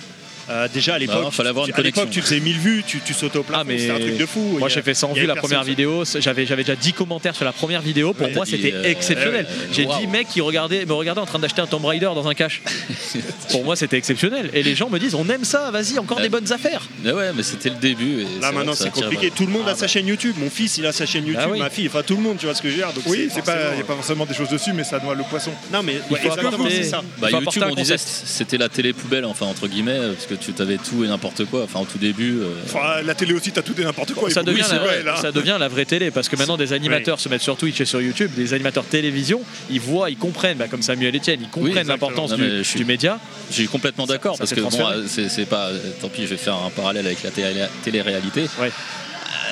euh, 0.49 0.67
déjà 0.73 0.95
à 0.95 0.99
l'époque, 0.99 1.23
non, 1.23 1.31
fallait 1.31 1.49
avoir 1.49 1.65
tu- 1.65 1.73
tu 2.09 2.21
faisais 2.21 2.39
1000 2.39 2.57
vues, 2.57 2.83
tu, 2.85 2.99
tu 3.01 3.13
sautais 3.13 3.37
au 3.37 3.43
plafond, 3.43 3.61
Ah, 3.61 3.63
mais 3.65 3.77
c'était 3.77 3.91
un 3.91 3.99
truc 3.99 4.17
de 4.17 4.25
fou. 4.25 4.57
Moi 4.59 4.69
j'ai 4.69 4.81
fait 4.81 4.93
100 4.93 5.11
il 5.13 5.17
y 5.17 5.19
vues 5.21 5.25
la 5.27 5.35
première 5.35 5.63
vidéo, 5.63 6.03
j'avais 6.19 6.45
j'avais 6.45 6.63
déjà 6.63 6.75
10 6.75 6.93
commentaires 6.93 7.35
sur 7.35 7.45
la 7.45 7.51
première 7.51 7.81
vidéo, 7.81 8.13
pour 8.13 8.27
Ouais, 8.27 8.33
moi 8.33 8.45
c'était 8.45 8.73
euh, 8.73 8.83
exceptionnel. 8.83 9.45
ouais, 9.45 9.67
J'ai 9.73 9.85
waouh. 9.85 9.99
10 10.01 10.07
mecs 10.07 10.27
qui 10.29 10.41
regardaient, 10.41 10.85
me 10.85 10.93
regardaient 10.93 11.21
en 11.21 11.25
train 11.25 11.39
d'acheter 11.39 11.61
un 11.61 11.67
Tomb 11.67 11.83
Raider 11.85 12.05
dans 12.15 12.27
un 12.27 12.33
cache. 12.33 12.61
pour 13.51 13.63
moi 13.63 13.75
c'était 13.75 13.97
exceptionnel. 13.97 14.49
Et 14.53 14.63
les 14.63 14.75
gens 14.75 14.89
me 14.89 14.99
disent 14.99 15.15
on 15.15 15.27
aime 15.29 15.43
ça, 15.43 15.71
vas-y, 15.71 15.99
encore 15.99 16.17
Ouais. 16.17 16.23
des 16.23 16.29
bonnes 16.29 16.51
affaires. 16.51 16.81
Mais 17.03 17.11
ouais, 17.11 17.31
mais 17.35 17.43
c'était 17.43 17.69
le 17.69 17.75
début. 17.75 18.21
et 18.21 18.41
Là 18.41 18.51
maintenant 18.51 18.73
c'est 18.73 18.89
compliqué, 18.91 19.27
bah, 19.29 19.33
tout 19.35 19.45
le 19.45 19.51
monde 19.51 19.63
Ah 19.67 19.71
a 19.71 19.75
sa 19.75 19.87
chaîne 19.87 20.07
YouTube, 20.07 20.35
mon 20.39 20.49
fils 20.49 20.77
il 20.77 20.85
a 20.85 20.91
sa 20.91 21.05
chaîne 21.05 21.25
YouTube, 21.25 21.41
Ah 21.43 21.49
oui. 21.51 21.59
ma 21.59 21.69
fille, 21.69 21.87
enfin 21.87 22.01
tout 22.03 22.15
le 22.15 22.21
monde, 22.21 22.37
tu 22.37 22.45
vois 22.45 22.55
ce 22.55 22.61
que 22.61 22.69
je 22.69 22.73
veux 22.75 22.79
dire. 22.79 22.93
donc 22.93 23.03
Oui, 23.07 23.29
c'est 23.33 23.43
pas, 23.43 23.55
il 23.71 23.75
n'y 23.75 23.81
a 23.81 23.85
pas 23.85 23.95
forcément 23.95 24.25
des 24.25 24.33
choses 24.33 24.49
dessus, 24.49 24.73
mais 24.73 24.83
ça 24.83 24.99
noie 24.99 25.15
le 25.15 25.23
poisson. 25.23 25.51
Non 25.73 25.83
mais 25.83 25.93
Il 26.09 26.13
ouais, 26.13 26.19
faut 26.21 26.27
exactement 26.27 26.67
c'est 26.69 26.83
ça. 26.83 27.01
Bah, 27.17 27.29
YouTube, 27.31 27.63
on 27.69 27.75
disait 27.75 27.95
c'était 27.97 28.57
la 28.57 28.69
télé 28.69 28.93
poubelle, 28.93 29.25
enfin 29.25 29.45
entre 29.45 29.67
guillemets, 29.67 29.99
parce 30.13 30.25
que 30.25 30.35
tu 30.39 30.53
avais 30.61 30.77
tout 30.77 31.03
et 31.03 31.07
n'importe 31.07 31.45
quoi. 31.45 31.63
Enfin, 31.63 31.79
au 31.79 31.85
tout 31.85 31.97
début. 31.97 32.39
euh, 32.39 32.53
Enfin, 32.65 33.01
la 33.03 33.15
télé 33.15 33.33
aussi, 33.33 33.51
t'as 33.51 33.61
tout 33.61 33.73
et 33.79 33.83
n'importe 33.83 34.13
quoi. 34.13 34.29
ça, 34.29 34.41
Et 34.41 34.43
devient 34.43 34.61
oui, 34.63 34.71
la, 34.71 34.79
vrai, 34.79 35.03
là. 35.03 35.15
ça 35.17 35.31
devient 35.31 35.57
la 35.59 35.67
vraie 35.67 35.85
télé 35.85 36.11
parce 36.11 36.29
que 36.29 36.35
maintenant 36.35 36.57
des 36.57 36.73
animateurs 36.73 37.19
se 37.19 37.29
mettent 37.29 37.41
sur 37.41 37.57
Twitch 37.57 37.81
et 37.81 37.85
sur 37.85 38.01
YouTube, 38.01 38.31
des 38.35 38.53
animateurs 38.53 38.85
télévision, 38.85 39.41
ils 39.69 39.79
voient, 39.79 40.09
ils 40.09 40.17
comprennent, 40.17 40.57
bah, 40.57 40.67
comme 40.69 40.81
Samuel 40.81 41.15
Etienne, 41.15 41.39
ils 41.41 41.49
comprennent 41.49 41.87
l'importance 41.87 42.33
du, 42.33 42.63
suis- 42.63 42.83
média. 42.85 43.19
Je 43.49 43.55
suis 43.55 43.67
complètement 43.67 44.05
d'accord 44.05 44.37
parce 44.37 44.53
que 44.53 44.61
bon, 44.61 44.69
euh, 44.91 45.03
c'est 45.07 45.45
pas. 45.49 45.69
Tant 46.01 46.09
pis, 46.09 46.23
je 46.23 46.27
vais 46.27 46.37
faire 46.37 46.55
un 46.55 46.69
parallèle 46.69 47.05
avec 47.05 47.23
la 47.23 47.31
télé- 47.31 47.65
télé-réalité. 47.83 48.47
Ouais. 48.61 48.71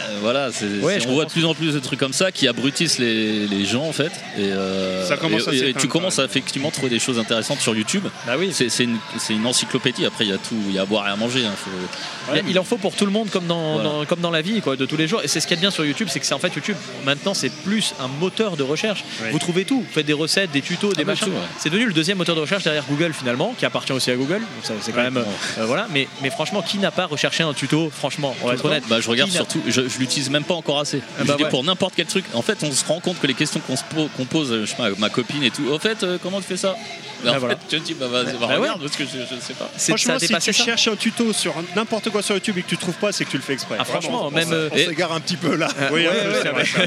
Euh, 0.09 0.17
voilà, 0.21 0.51
c'est- 0.51 0.65
Ouais, 0.81 0.99
on 1.07 1.13
voit 1.13 1.25
de 1.25 1.31
plus 1.31 1.45
en 1.45 1.53
plus 1.55 1.73
de 1.73 1.79
trucs 1.79 1.99
comme 1.99 2.13
ça 2.13 2.31
qui 2.31 2.47
abrutissent 2.47 2.99
les, 2.99 3.47
les 3.47 3.65
gens 3.65 3.83
en 3.83 3.91
fait. 3.93 4.11
Et, 4.37 4.51
euh, 4.51 5.05
Ça 5.07 5.17
commence 5.17 5.47
et- 5.51 5.63
à 5.63 5.67
et 5.69 5.73
tu 5.73 5.87
commences 5.87 6.19
à 6.19 6.25
effectivement 6.25 6.71
trouver 6.71 6.89
des 6.89 6.99
choses 6.99 7.19
intéressantes 7.19 7.59
sur 7.59 7.75
YouTube. 7.75 8.05
Bah 8.25 8.33
oui. 8.37 8.49
C'est 8.53 8.69
c'est 8.69 8.83
une, 8.83 8.97
une 9.29 9.45
encyclopédie. 9.45 10.05
Après, 10.05 10.25
il 10.25 10.31
y 10.31 10.33
a 10.33 10.37
tout, 10.37 10.55
il 10.69 10.75
y 10.75 10.79
a 10.79 10.83
à 10.83 10.85
boire 10.85 11.07
et 11.07 11.11
à 11.11 11.15
manger. 11.15 11.45
hein. 11.45 11.53
Faut- 11.57 12.33
Il 12.47 12.57
en 12.59 12.63
faut 12.63 12.77
pour 12.77 12.95
tout 12.95 13.05
le 13.05 13.11
monde 13.11 13.29
comme 13.29 13.45
dans, 13.45 13.73
Voilà. 13.75 13.89
dans- 13.89 14.05
comme 14.05 14.19
dans 14.19 14.31
la 14.31 14.41
vie 14.41 14.61
quoi, 14.61 14.75
de 14.75 14.85
tous 14.85 14.97
les 14.97 15.07
jours. 15.07 15.21
Et 15.23 15.27
c'est 15.27 15.39
ce 15.39 15.47
qu'il 15.47 15.55
y 15.55 15.57
a 15.57 15.61
de 15.61 15.61
bien 15.61 15.71
sur 15.71 15.85
YouTube, 15.85 16.07
c'est 16.11 16.19
que 16.19 16.25
c'est 16.25 16.33
en 16.33 16.39
fait 16.39 16.53
YouTube 16.55 16.75
maintenant 17.05 17.33
c'est 17.33 17.49
plus 17.51 17.93
un 17.99 18.07
moteur 18.07 18.57
de 18.57 18.63
recherche. 18.63 19.03
Ouais. 19.21 19.31
Vous 19.31 19.39
trouvez 19.39 19.65
tout, 19.65 19.81
vous 19.81 19.91
faites 19.93 20.05
des 20.05 20.13
recettes, 20.13 20.51
des 20.51 20.61
tutos, 20.61 20.93
des 20.93 21.03
bah, 21.03 21.11
machins. 21.13 21.31
C'est 21.59 21.69
devenu 21.69 21.85
le 21.87 21.93
deuxième 21.93 22.17
moteur 22.17 22.35
de 22.35 22.41
recherche 22.41 22.63
derrière 22.63 22.83
Google 22.89 23.13
finalement, 23.13 23.53
qui 23.57 23.65
appartient 23.65 23.91
aussi 23.93 24.11
à 24.11 24.15
Google. 24.15 24.39
Donc 24.39 24.63
ça, 24.63 24.73
c'est 24.81 24.91
quand 24.91 24.97
Ouais. 24.99 25.11
même 25.11 25.23
euh, 25.57 25.65
voilà. 25.65 25.87
Mais, 25.93 26.07
mais 26.23 26.29
franchement, 26.29 26.61
qui 26.61 26.77
n'a 26.79 26.91
pas 26.91 27.05
recherché 27.05 27.43
un 27.43 27.53
tuto 27.53 27.91
Franchement, 27.95 28.35
on 28.41 28.47
va 28.47 28.53
être 28.55 28.65
honnête? 28.65 28.83
Bah, 28.89 28.99
je 28.99 29.09
regarde 29.09 29.31
surtout, 29.31 29.61
je, 29.67 29.81
je 29.95 29.99
je 29.99 29.99
l'utilise 30.01 30.29
même 30.29 30.43
pas 30.43 30.53
encore 30.53 30.79
assez. 30.79 31.01
Ah 31.17 31.21
je 31.21 31.27
bah 31.27 31.36
dis 31.38 31.43
ouais. 31.43 31.49
pour 31.49 31.63
n'importe 31.63 31.93
quel 31.95 32.05
truc. 32.05 32.25
En 32.34 32.41
fait, 32.41 32.58
on 32.63 32.71
se 32.71 32.84
rend 32.86 32.99
compte 32.99 33.19
que 33.19 33.27
les 33.27 33.34
questions 33.34 33.60
qu'on 33.62 33.75
qu'on 34.17 34.25
pose, 34.25 34.62
je 34.62 34.65
sais 34.65 34.75
pas, 34.75 34.89
ma 34.97 35.10
copine 35.10 35.41
et 35.43 35.51
tout. 35.51 35.63
Au 35.71 35.79
fait, 35.79 36.03
euh, 36.03 36.17
comment 36.21 36.39
tu 36.41 36.47
fais 36.47 36.58
ça? 36.58 36.75
Mais 37.23 37.31
Ah, 37.31 37.36
En 37.36 37.39
voilà. 37.39 37.55
fait, 37.55 37.62
tu 37.69 37.79
te 37.81 37.86
dis, 37.86 37.93
bah 37.93 38.08
vas-y, 38.08 38.25
bah, 38.25 38.34
Bah 38.41 38.47
ouais. 38.49 38.55
regarde, 38.58 38.81
parce 38.81 38.95
que 38.97 39.05
je, 39.05 39.10
je 39.29 39.36
ne 39.36 39.39
sais 39.39 39.53
pas. 39.53 39.69
C'est 39.77 39.93
Franchement, 39.93 40.19
si 40.19 40.27
tu 40.27 40.53
ça. 40.53 40.65
cherches 40.65 40.88
un 40.89 40.95
tuto 40.97 41.31
sur 41.34 41.53
n'importe 41.75 42.10
quoi 42.10 42.21
sur 42.21 42.36
YouTube 42.36 42.58
et 42.58 42.62
que 42.62 42.67
tu 42.67 42.77
trouves 42.77 42.95
pas, 42.95 43.12
c'est 43.13 43.23
que 43.25 43.31
tu 43.31 43.38
le 43.38 43.41
fais 43.43 43.53
exprès. 43.53 43.77
Ah, 43.79 43.86
franchement, 43.86 44.29
même. 44.29 44.51
euh, 44.51 44.69
On 44.71 44.75
Et- 44.75 44.86
s'égare 44.86 45.13
un 45.13 45.21
petit 45.21 45.38
peu 45.38 45.55
là. 45.55 45.69
Oui, 45.93 46.01
ouais, 46.01 46.08
ouais, 46.08 46.13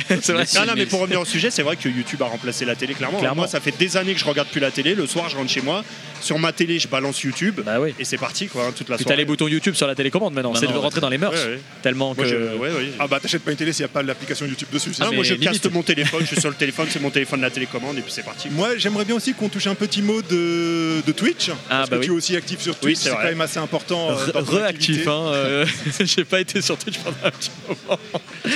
c'est 0.08 0.22
c'est 0.22 0.32
vrai. 0.34 0.44
C'est. 0.46 0.58
Non, 0.60 0.66
non, 0.66 0.72
mais 0.76 0.84
pour 0.86 1.00
revenir 1.00 1.20
au 1.20 1.24
sujet, 1.34 1.50
c'est 1.50 1.62
vrai 1.62 1.76
que 1.76 1.88
YouTube 1.88 2.20
a 2.22 2.26
remplacé 2.26 2.64
la 2.66 2.76
télé, 2.76 2.92
clairement. 2.94 3.20
Moi, 3.34 3.48
ça 3.48 3.58
fait 3.60 3.76
des 3.76 3.96
années 3.96 4.12
que 4.14 4.20
je 4.20 4.24
regarde 4.26 4.48
plus 4.48 4.60
la 4.60 4.70
télé. 4.70 4.94
Le 4.94 5.06
soir, 5.06 5.28
je 5.30 5.36
rentre 5.36 5.50
chez 5.50 5.62
moi. 5.62 5.82
Sur 6.20 6.38
ma 6.38 6.52
télé, 6.52 6.78
je 6.78 6.88
balance 6.88 7.22
YouTube. 7.22 7.60
Bah 7.64 7.80
oui. 7.80 7.94
Et 7.98 8.04
c'est 8.04 8.18
parti, 8.18 8.48
quoi, 8.48 8.66
hein, 8.66 8.72
toute 8.76 8.88
la 8.88 8.96
Puis 8.96 9.04
t'as 9.04 9.10
soirée. 9.10 9.22
les 9.22 9.24
boutons 9.24 9.46
YouTube 9.48 9.74
sur 9.76 9.86
la 9.86 9.94
télécommande 9.94 10.34
maintenant. 10.34 10.52
C'est 10.54 10.62
Maintenant, 10.62 10.72
de 10.74 10.78
ouais. 10.78 10.84
rentrer 10.84 11.00
dans 11.00 11.08
les 11.08 11.18
mœurs. 11.18 11.32
Ouais, 11.32 11.52
ouais. 11.52 11.60
Tellement 11.82 12.14
que. 12.14 12.22
Ah 13.00 13.06
bah 13.06 13.18
t'achètes 13.20 13.42
pas 13.42 13.50
une 13.50 13.56
télé 13.56 13.72
s'il 13.72 13.84
n'y 13.84 13.90
a 13.90 13.92
pas 13.92 14.02
l'application 14.02 14.46
YouTube 14.46 14.68
dessus. 14.72 14.92
c'est 14.94 15.02
Ah, 15.02 15.10
moi, 15.10 15.24
je 15.24 15.34
limite. 15.34 15.70
mon 15.72 15.82
téléphone, 15.82 16.20
je 16.22 16.26
suis 16.26 16.40
sur 16.40 16.50
le 16.50 16.56
téléphone, 16.56 16.86
c'est 16.90 17.00
mon 17.00 17.10
téléphone, 17.10 17.40
la 17.40 17.50
télécommande, 17.50 17.98
et 17.98 18.02
puis 18.02 18.12
c'est 18.12 18.22
parti. 18.24 18.48
Moi, 18.50 18.76
j'aimerais 18.76 19.04
bien 19.04 19.14
aussi 19.16 19.34
qu'on 19.34 19.48
touche 19.48 19.66
un 19.66 19.74
petit 19.74 20.02
mot 20.02 20.20
de, 20.22 21.00
de 21.06 21.12
Twitch. 21.12 21.50
Ah, 21.70 21.78
parce 21.78 21.90
bah 21.90 21.96
que 21.96 22.00
oui. 22.00 22.06
tu 22.06 22.12
es 22.12 22.14
aussi 22.16 22.36
actif 22.36 22.60
sur 22.60 22.72
Oui, 22.74 22.78
Twitch. 22.94 22.98
c'est 22.98 23.10
quand 23.10 23.22
même 23.24 23.40
assez 23.40 23.58
important. 23.58 24.10
euh, 24.10 24.16
Reactif, 24.34 25.06
hein. 25.06 25.30
euh, 25.32 25.66
J'ai 26.00 26.24
pas 26.24 26.40
été 26.40 26.60
sur 26.60 26.76
Twitch 26.78 26.98
pendant 26.98 27.16
un 27.24 27.30
petit 27.30 27.50
moment. 27.68 28.00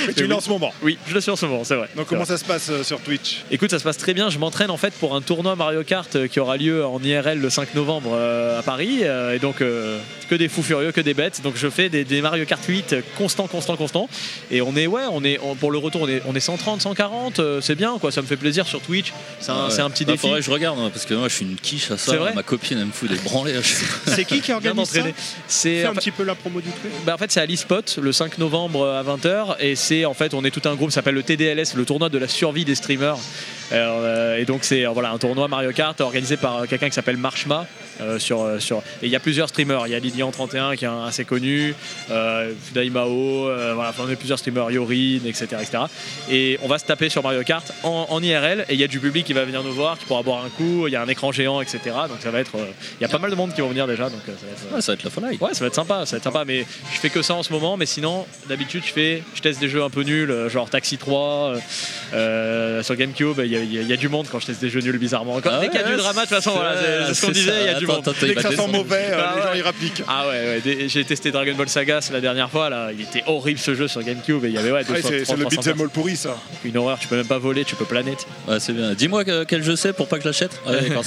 Mais 0.07 0.13
tu 0.13 0.25
l'as 0.27 0.35
en 0.37 0.41
ce 0.41 0.49
moment. 0.49 0.73
Oui, 0.81 0.97
je 1.07 1.13
le 1.13 1.21
suis 1.21 1.31
en 1.31 1.35
ce 1.35 1.45
moment, 1.45 1.63
c'est 1.63 1.75
vrai. 1.75 1.89
Donc 1.95 2.07
comment 2.07 2.23
vrai. 2.23 2.33
ça 2.33 2.37
se 2.37 2.45
passe 2.45 2.69
euh, 2.69 2.83
sur 2.83 2.99
Twitch? 3.01 3.43
Écoute, 3.51 3.69
ça 3.71 3.79
se 3.79 3.83
passe 3.83 3.97
très 3.97 4.13
bien. 4.13 4.29
Je 4.29 4.39
m'entraîne 4.39 4.71
en 4.71 4.77
fait 4.77 4.93
pour 4.95 5.15
un 5.15 5.21
tournoi 5.21 5.55
Mario 5.55 5.83
Kart 5.83 6.27
qui 6.27 6.39
aura 6.39 6.57
lieu 6.57 6.85
en 6.85 7.01
IRL 7.01 7.39
le 7.39 7.49
5 7.49 7.75
novembre 7.75 8.17
à 8.57 8.61
Paris. 8.63 9.01
et 9.03 9.39
donc, 9.39 9.61
euh, 9.61 9.99
que 10.29 10.35
des 10.35 10.47
fous 10.49 10.63
furieux, 10.63 10.91
que 10.91 11.01
des 11.01 11.13
bêtes. 11.13 11.41
Donc, 11.43 11.55
je 11.57 11.69
fais 11.69 11.89
des, 11.89 12.03
des 12.03 12.21
Mario 12.21 12.45
Kart 12.45 12.63
8 12.65 12.95
constant, 13.17 13.47
constant, 13.47 13.75
constant. 13.75 14.09
Et 14.51 14.61
on 14.61 14.75
est, 14.75 14.87
ouais, 14.87 15.03
on 15.11 15.23
est, 15.23 15.39
on- 15.41 15.55
pour 15.55 15.71
le 15.71 15.77
retour, 15.77 16.01
on 16.03 16.07
est, 16.07 16.21
on 16.25 16.35
est 16.35 16.39
130, 16.39 16.81
140. 16.81 17.39
euh, 17.39 17.61
c'est 17.61 17.75
bien, 17.75 17.97
quoi. 17.99 18.11
Ça 18.11 18.21
me 18.21 18.27
fait 18.27 18.37
plaisir 18.37 18.67
sur 18.67 18.81
Twitch. 18.81 19.13
C'est 19.39 19.51
un, 19.51 19.65
Ouais. 19.65 19.71
c'est 19.71 19.81
un 19.81 19.89
petit 19.89 20.05
Bah, 20.05 20.13
défi. 20.13 20.21
faudrait 20.21 20.39
que 20.39 20.45
je 20.45 20.51
regarde, 20.51 20.79
hein, 20.79 20.89
parce 20.93 21.05
que 21.05 21.13
moi, 21.13 21.27
je 21.29 21.35
suis 21.35 21.45
une 21.45 21.55
quiche 21.55 21.91
à 21.91 21.97
ça. 21.97 22.13
Ma 22.35 22.43
copine, 22.43 22.77
elle 22.79 22.85
me 22.85 22.91
fout 22.91 23.09
des 23.09 23.15
branlées. 23.17 23.55
C'est 24.07 24.25
qui 24.25 24.41
qui 24.41 24.51
organise 24.51 24.89
ça. 24.89 24.99
C'est 25.47 25.85
un 25.85 25.93
fait- 25.93 25.99
petit 25.99 26.11
peu 26.11 26.23
la 26.23 26.35
promo 26.35 26.61
du 26.61 26.69
truc. 26.69 26.91
Bah, 27.05 27.13
en 27.15 27.17
fait, 27.17 27.31
c'est 27.31 27.39
à 27.41 27.45
l'eSpot 27.45 27.81
le 28.01 28.11
5 28.11 28.37
novembre 28.37 28.87
à 28.87 29.03
20h 29.03 29.55
et 29.59 29.75
c'est 29.75 30.05
en 30.05 30.13
fait 30.13 30.33
on 30.33 30.43
est 30.43 30.51
tout 30.51 30.67
un 30.67 30.75
groupe 30.75 30.89
qui 30.89 30.95
s'appelle 30.95 31.15
le 31.15 31.23
TDLS, 31.23 31.73
le 31.75 31.85
tournoi 31.85 32.09
de 32.09 32.17
la 32.17 32.27
survie 32.27 32.65
des 32.65 32.75
streamers. 32.75 33.17
Alors, 33.71 33.97
euh, 34.01 34.37
et 34.37 34.45
donc 34.45 34.63
c'est 34.63 34.85
euh, 34.85 34.89
voilà 34.89 35.11
un 35.11 35.17
tournoi 35.17 35.47
Mario 35.47 35.71
Kart 35.71 35.99
organisé 36.01 36.37
par 36.37 36.57
euh, 36.57 36.65
quelqu'un 36.67 36.89
qui 36.89 36.95
s'appelle 36.95 37.17
Marshma 37.17 37.65
euh, 38.01 38.19
sur 38.19 38.41
euh, 38.41 38.59
sur 38.59 38.77
et 39.01 39.05
il 39.07 39.09
y 39.09 39.15
a 39.15 39.19
plusieurs 39.19 39.49
streamers. 39.49 39.87
Il 39.87 39.91
y 39.91 39.95
a 39.95 39.99
Lilian 39.99 40.31
31 40.31 40.75
qui 40.75 40.85
est 40.85 40.87
un- 40.87 41.05
assez 41.05 41.25
connu, 41.25 41.75
euh, 42.11 42.51
Daimao, 42.73 43.47
euh, 43.49 43.73
voilà, 43.75 43.89
enfin, 43.91 44.03
on 44.07 44.09
est 44.11 44.15
plusieurs 44.15 44.39
streamers, 44.39 44.71
Yorin, 44.71 45.19
etc., 45.25 45.47
etc. 45.61 45.83
Et 46.29 46.59
on 46.63 46.67
va 46.67 46.79
se 46.79 46.85
taper 46.85 47.09
sur 47.09 47.23
Mario 47.23 47.43
Kart 47.43 47.71
en, 47.83 48.07
en 48.09 48.21
IRL 48.23 48.65
et 48.69 48.73
il 48.73 48.79
y 48.79 48.83
a 48.83 48.87
du 48.87 48.99
public 48.99 49.25
qui 49.25 49.33
va 49.33 49.45
venir 49.45 49.63
nous 49.63 49.73
voir, 49.73 49.97
qui 49.97 50.05
pourra 50.05 50.21
boire 50.23 50.43
un 50.45 50.49
coup. 50.49 50.87
Il 50.87 50.91
y 50.91 50.95
a 50.95 51.01
un 51.01 51.07
écran 51.07 51.31
géant, 51.31 51.61
etc. 51.61 51.79
Donc 52.07 52.17
ça 52.21 52.31
va 52.31 52.39
être, 52.39 52.53
il 52.99 53.01
y 53.01 53.05
a 53.05 53.09
pas 53.09 53.19
mal 53.19 53.29
de 53.31 53.35
monde 53.35 53.53
qui 53.53 53.61
vont 53.61 53.69
venir 53.69 53.87
déjà. 53.87 54.09
Donc 54.09 54.21
ça 54.25 54.31
va 54.31 54.51
être, 54.51 54.73
Ouais, 54.75 54.81
ça 54.81 54.91
va 54.91 54.93
être 54.95 55.03
la 55.03 55.09
folie. 55.09 55.37
Ouais, 55.39 55.53
ça 55.53 55.59
va 55.61 55.67
être 55.67 55.75
sympa, 55.75 56.05
ça 56.05 56.11
va 56.11 56.17
être 56.17 56.23
sympa, 56.23 56.43
mais 56.45 56.65
je 56.93 56.99
fais 56.99 57.09
que 57.09 57.21
ça 57.21 57.33
en 57.35 57.43
ce 57.43 57.51
moment. 57.53 57.77
Mais 57.77 57.85
sinon, 57.85 58.25
d'habitude, 58.47 58.83
je 58.85 58.91
fais, 58.91 59.23
je 59.35 59.41
teste 59.41 59.59
des 59.59 59.69
jeux 59.69 59.83
un 59.83 59.89
peu 59.89 60.01
nuls, 60.03 60.33
genre 60.49 60.69
Taxi 60.69 60.97
3 60.97 61.53
euh, 61.55 61.59
euh, 62.13 62.83
sur 62.83 62.95
GameCube. 62.95 63.39
Il 63.43 63.51
y, 63.51 63.55
a- 63.57 63.63
y 63.63 63.79
a- 63.79 63.81
y 63.81 63.93
a 63.93 63.97
du 63.97 64.09
monde 64.09 64.27
quand 64.31 64.39
je 64.39 64.47
teste 64.47 64.61
des 64.61 64.69
jeux 64.69 64.81
nuls 64.81 64.97
bizarrement. 64.97 65.39
Quand, 65.41 65.49
Ah 65.53 65.59
dès 65.59 65.67
qu'il 65.69 65.79
y 65.79 65.83
a 65.83 65.85
ouais, 65.85 65.91
du 65.91 65.97
drama, 65.97 66.21
de 66.23 66.27
toute 66.27 66.35
façon, 66.35 66.51
c'est- 66.51 66.57
voilà, 66.57 67.07
c'est 67.07 67.13
ce 67.13 67.25
qu'on 67.25 67.31
disait, 67.31 67.51
il 67.61 67.65
y 67.65 67.69
a 67.69 67.73
ça. 67.73 67.79
Du 67.85 67.91
Attends, 67.91 67.95
monde. 67.95 68.07
attends, 68.09 68.17
Dès 68.21 68.27
il 68.27 68.35
que 68.35 68.41
va 68.41 68.49
ça 68.51 68.55
sent 68.55 68.67
mauvais, 68.71 68.95
euh, 69.11 69.17
Ah 69.19 69.33
les 69.35 69.41
gens 69.41 69.47
ouais. 69.49 69.57
ils 69.57 69.61
rappliquent. 69.61 70.03
Ah 70.07 70.27
ouais, 70.27 70.61
j'ai 70.87 71.03
testé 71.05 71.31
Dragon 71.31 71.53
Ball 71.55 71.69
Saga 71.69 71.99
la 72.11 72.21
dernière 72.21 72.49
fois 72.49 72.69
là, 72.69 72.89
il 72.93 73.01
était 73.01 73.23
horrible 73.27 73.59
ce 73.59 73.75
jeu 73.75 73.87
sur 73.87 74.01
GameCube 74.03 74.43
et 74.45 74.49
il 74.49 74.53
y 74.53 74.57
avait 74.57 74.71
ouais, 74.71 74.83
200, 74.83 74.99
c'est 75.09 75.19
le 75.19 75.23
300 75.45 75.49
beat'em 75.49 75.81
all 75.81 75.89
pourri 75.89 76.15
ça. 76.15 76.37
une 76.63 76.77
horreur, 76.77 76.99
tu 76.99 77.07
peux 77.07 77.15
même 77.15 77.27
pas 77.27 77.37
voler, 77.37 77.63
tu 77.65 77.75
peux 77.75 77.85
planer. 77.85 78.15
Ouais, 78.47 78.59
c'est 78.59 78.73
bien. 78.73 78.93
Dis-moi 78.93 79.23
que- 79.25 79.43
quel 79.43 79.63
jeu 79.63 79.75
c'est 79.75 79.93
pour 79.93 80.07
pas 80.07 80.17
que 80.17 80.23
je 80.23 80.29
l'achète. 80.29 80.59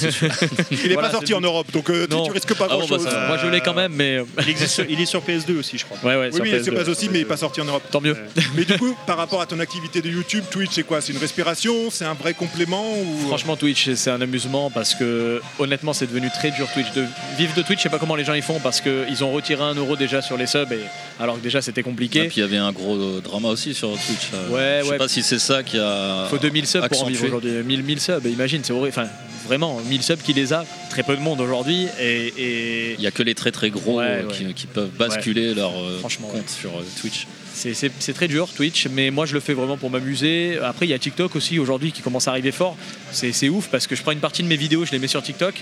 Il 0.71 0.91
est 0.91 0.93
Voilà, 0.93 1.09
pas 1.09 1.13
sorti 1.13 1.33
en 1.33 1.41
Europe, 1.41 1.67
donc 1.71 1.89
euh, 1.89 2.05
tu, 2.07 2.15
Non. 2.15 2.23
tu 2.23 2.31
risques 2.31 2.53
pas 2.55 2.65
Ah 2.69 2.73
bon, 2.73 2.79
grand 2.79 2.87
bah, 2.87 2.95
chose. 2.97 3.03
ça 3.05 3.19
va. 3.19 3.27
Moi 3.27 3.37
je 3.43 3.47
l'ai 3.47 3.61
quand 3.61 3.73
même, 3.73 3.93
mais 3.93 4.19
Il, 4.41 4.49
existe 4.49 4.71
sur- 4.75 4.85
il 4.89 4.99
est 4.99 5.05
sur 5.05 5.21
PS2 5.21 5.59
aussi, 5.59 5.77
je 5.77 5.85
crois. 5.85 5.97
ouais 6.03 6.17
ouais. 6.17 6.27
oui, 6.27 6.33
sur 6.35 6.43
oui, 6.43 6.51
c'est 6.63 6.71
PS2. 6.71 6.83
pas 6.83 6.89
aussi, 6.89 7.09
mais 7.09 7.19
il 7.19 7.21
est 7.21 7.25
pas 7.25 7.37
sorti 7.37 7.61
en 7.61 7.65
Europe. 7.65 7.83
Tant 7.91 8.01
mieux. 8.01 8.15
Mais 8.55 8.65
du 8.65 8.77
coup, 8.77 8.95
par 9.05 9.17
rapport 9.17 9.41
à 9.41 9.45
ton 9.45 9.59
activité 9.59 10.01
de 10.01 10.09
YouTube, 10.09 10.43
Twitch, 10.49 10.71
c'est 10.73 10.83
quoi? 10.83 11.01
C'est 11.01 11.11
une 11.13 11.19
respiration? 11.19 11.89
C'est 11.91 12.05
un 12.05 12.13
vrai 12.13 12.33
complément 12.33 12.83
ou... 12.99 13.27
Franchement, 13.27 13.55
Twitch, 13.55 13.89
c'est 13.93 14.09
un 14.09 14.21
amusement 14.21 14.69
parce 14.71 14.95
que 14.95 15.41
honnêtement, 15.59 15.93
c'est 15.93 16.07
devenu 16.07 16.29
très 16.31 16.51
dur 16.51 16.66
Twitch. 16.73 16.91
De 16.93 17.05
vivre 17.37 17.53
de 17.55 17.61
Twitch, 17.61 17.79
je 17.79 17.83
sais 17.83 17.89
pas 17.89 17.99
comment 17.99 18.15
les 18.15 18.23
gens 18.25 18.33
y 18.33 18.41
font 18.41 18.59
parce 18.59 18.81
qu'ils 18.81 19.23
ont 19.23 19.31
retiré 19.31 19.63
un 19.63 19.73
euro 19.75 19.95
déjà 19.95 20.21
sur 20.21 20.37
les 20.37 20.47
subs, 20.47 20.71
et, 20.71 20.79
alors 21.19 21.37
que 21.37 21.41
déjà 21.43 21.61
c'était 21.61 21.81
Et 21.81 21.83
compliqué. 21.83 22.25
puis 22.27 22.37
il 22.37 22.41
y 22.41 22.43
avait 22.43 22.57
un 22.57 22.71
gros 22.71 22.95
euh, 22.95 23.21
drama 23.21 23.49
aussi 23.49 23.73
sur 23.73 23.89
Twitch. 23.91 24.29
euh, 24.33 24.49
Ouais, 24.49 24.79
je 24.81 24.85
sais 24.85 24.91
ouais. 24.91 24.97
pas 24.97 25.07
si 25.07 25.23
c'est 25.23 25.39
ça 25.39 25.63
qui 25.63 25.77
a. 25.79 26.23
Il 26.25 26.29
faut 26.29 26.37
2000 26.37 26.67
subs 26.67 26.87
pour 26.87 27.03
en 27.03 27.05
vivre 27.07 27.25
aujourd'hui. 27.25 27.51
1000, 27.51 27.83
1000 27.83 27.99
subs, 28.01 28.25
imagine, 28.25 28.61
c'est 28.63 28.73
horrible. 28.73 28.89
Enfin, 28.97 29.07
vraiment, 29.45 29.79
1000 29.87 30.03
subs 30.03 30.21
qui 30.23 30.33
les 30.33 30.53
a, 30.53 30.65
très 30.89 31.03
peu 31.03 31.15
de 31.15 31.21
monde 31.21 31.39
aujourd'hui. 31.41 31.87
Et, 31.99 32.27
et 32.37 32.93
Il 32.95 33.01
y 33.01 33.07
a 33.07 33.11
que 33.11 33.23
les 33.23 33.35
très 33.35 33.51
très 33.51 33.69
gros 33.69 33.99
Ouais, 33.99 34.23
euh. 34.23 34.29
Qui, 34.31 34.53
qui 34.53 34.67
peuvent 34.67 34.89
basculer 34.97 35.53
leur 35.53 35.71
Franchement, 35.99 36.27
compte 36.27 36.49
sur 36.49 36.71
Twitch. 37.01 37.27
c'est- 37.53 38.13
très 38.13 38.27
dur 38.27 38.47
Twitch, 38.55 38.87
mais 38.87 39.09
moi 39.11 39.25
je 39.25 39.33
le 39.33 39.39
fais 39.39 39.53
vraiment 39.53 39.77
pour 39.77 39.89
m'amuser. 39.89 40.59
Après, 40.63 40.85
il 40.85 40.89
y 40.89 40.93
a 40.93 40.99
TikTok 40.99 41.35
aussi 41.35 41.59
aujourd'hui 41.59 41.91
qui 41.91 42.01
commence 42.01 42.27
à 42.27 42.31
arriver 42.31 42.51
fort. 42.51 42.75
C'est 43.11 43.31
c'est 43.31 43.49
ouf 43.49 43.67
parce 43.69 43.87
que 43.87 43.95
je 43.95 44.01
prends 44.01 44.11
une 44.11 44.19
partie 44.19 44.43
de 44.43 44.47
mes 44.47 44.57
vidéos, 44.57 44.85
je 44.85 44.91
les 44.91 44.99
mets 44.99 45.07
sur 45.07 45.21
TikTok. 45.23 45.55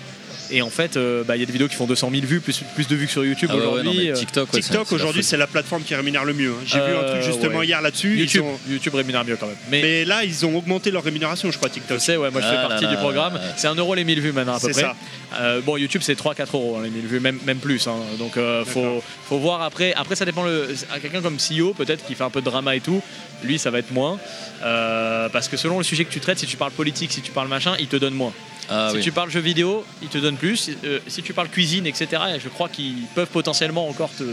Et 0.51 0.61
en 0.61 0.69
fait, 0.69 0.95
euh, 0.95 1.23
bah, 1.23 1.35
il 1.35 1.39
y 1.39 1.43
a 1.43 1.45
des 1.45 1.51
vidéos 1.51 1.67
qui 1.67 1.75
font 1.75 1.87
200 1.87 2.09
000 2.11 2.25
vues, 2.25 2.39
plus, 2.39 2.61
plus 2.75 2.87
de 2.87 2.95
vues 2.95 3.07
que 3.07 3.11
sur 3.11 3.25
YouTube 3.25 3.49
Ah 3.51 3.57
ouais, 3.57 3.65
aujourd'hui. 3.65 4.09
euh, 4.11 4.13
TikTok, 4.13 4.53
ouais, 4.53 4.59
TikTok 4.61 4.91
aujourd'hui, 4.91 5.23
c'est 5.23 5.37
la 5.37 5.47
plateforme 5.47 5.83
qui 5.83 5.95
rémunère 5.95 6.23
le 6.25 6.33
mieux. 6.33 6.51
hein. 6.51 6.63
J'ai 6.65 6.77
vu 6.77 6.83
un 6.83 6.87
Euh, 6.87 7.11
truc 7.11 7.23
justement 7.23 7.59
ouais. 7.59 7.65
hier 7.67 7.81
là-dessus. 7.81 8.15
YouTube, 8.17 8.43
ont- 8.43 8.59
YouTube 8.69 8.93
rémunère 8.95 9.25
mieux 9.25 9.37
quand 9.37 9.47
même. 9.47 9.55
Mais, 9.71 9.81
Mais 9.81 10.05
là, 10.05 10.23
ils 10.23 10.45
ont 10.45 10.55
augmenté 10.55 10.91
leur 10.91 11.03
rémunération, 11.03 11.49
je 11.51 11.57
crois, 11.57 11.69
je 11.69 11.73
TikTok. 11.73 11.99
sais, 11.99 12.15
ouais, 12.17 12.29
moi 12.31 12.41
je 12.41 12.47
fais 12.47 12.53
Ah 12.57 12.61
là 12.63 12.67
partie 12.69 12.83
là 12.85 12.91
du 12.91 12.97
programme. 12.97 13.39
C'est 13.57 13.67
1 13.67 13.75
euro 13.75 13.95
les 13.95 14.03
1000 14.03 14.21
vues 14.21 14.31
maintenant 14.31 14.55
à 14.55 14.59
peu 14.59 14.67
C'est 14.67 14.73
près. 14.73 14.81
ça. 14.81 14.95
Euh, 15.39 15.61
bon, 15.61 15.77
YouTube 15.77 16.01
c'est 16.03 16.15
3-4 16.15 16.53
euros 16.55 16.77
hein, 16.77 16.81
les 16.83 16.89
1000 16.91 17.07
vues, 17.07 17.19
même, 17.19 17.39
même 17.45 17.57
plus. 17.57 17.87
hein. 17.87 17.95
Donc 18.19 18.37
euh, 18.37 18.63
faut, 18.65 19.01
faut 19.27 19.39
voir 19.39 19.61
après. 19.63 19.93
Après, 19.95 20.15
ça 20.15 20.25
dépend. 20.25 20.43
Le, 20.43 20.75
à 20.93 20.99
quelqu'un 20.99 21.21
comme 21.21 21.37
CEO, 21.37 21.73
peut-être 21.73 22.05
qui 22.05 22.13
fait 22.15 22.23
un 22.23 22.29
peu 22.29 22.41
de 22.41 22.45
drama 22.45 22.75
et 22.75 22.81
tout, 22.81 23.01
lui 23.43 23.57
ça 23.59 23.71
va 23.71 23.79
être 23.79 23.91
moins. 23.91 24.17
Euh, 24.65 25.29
parce 25.29 25.47
que 25.47 25.57
selon 25.57 25.77
le 25.77 25.83
sujet 25.83 26.05
que 26.05 26.11
tu 26.11 26.19
traites, 26.19 26.39
si 26.39 26.47
tu 26.47 26.57
parles 26.57 26.71
politique, 26.71 27.11
si 27.11 27.21
tu 27.21 27.31
parles 27.31 27.47
machin, 27.47 27.75
il 27.79 27.87
te 27.87 27.95
donne 27.97 28.15
moins. 28.15 28.33
Ah 28.69 28.87
si 28.89 28.97
oui. 28.97 29.03
tu 29.03 29.11
parles 29.11 29.29
jeux 29.29 29.39
vidéo, 29.41 29.85
il 30.01 30.07
te 30.09 30.17
donne 30.17 30.37
plus. 30.37 30.71
Euh, 30.83 30.99
si 31.07 31.21
tu 31.21 31.33
parles 31.33 31.49
cuisine, 31.49 31.85
etc., 31.85 32.21
je 32.43 32.49
crois 32.49 32.67
qu'ils 32.67 33.03
peuvent 33.13 33.27
potentiellement 33.27 33.87
encore 33.87 34.09
te, 34.17 34.23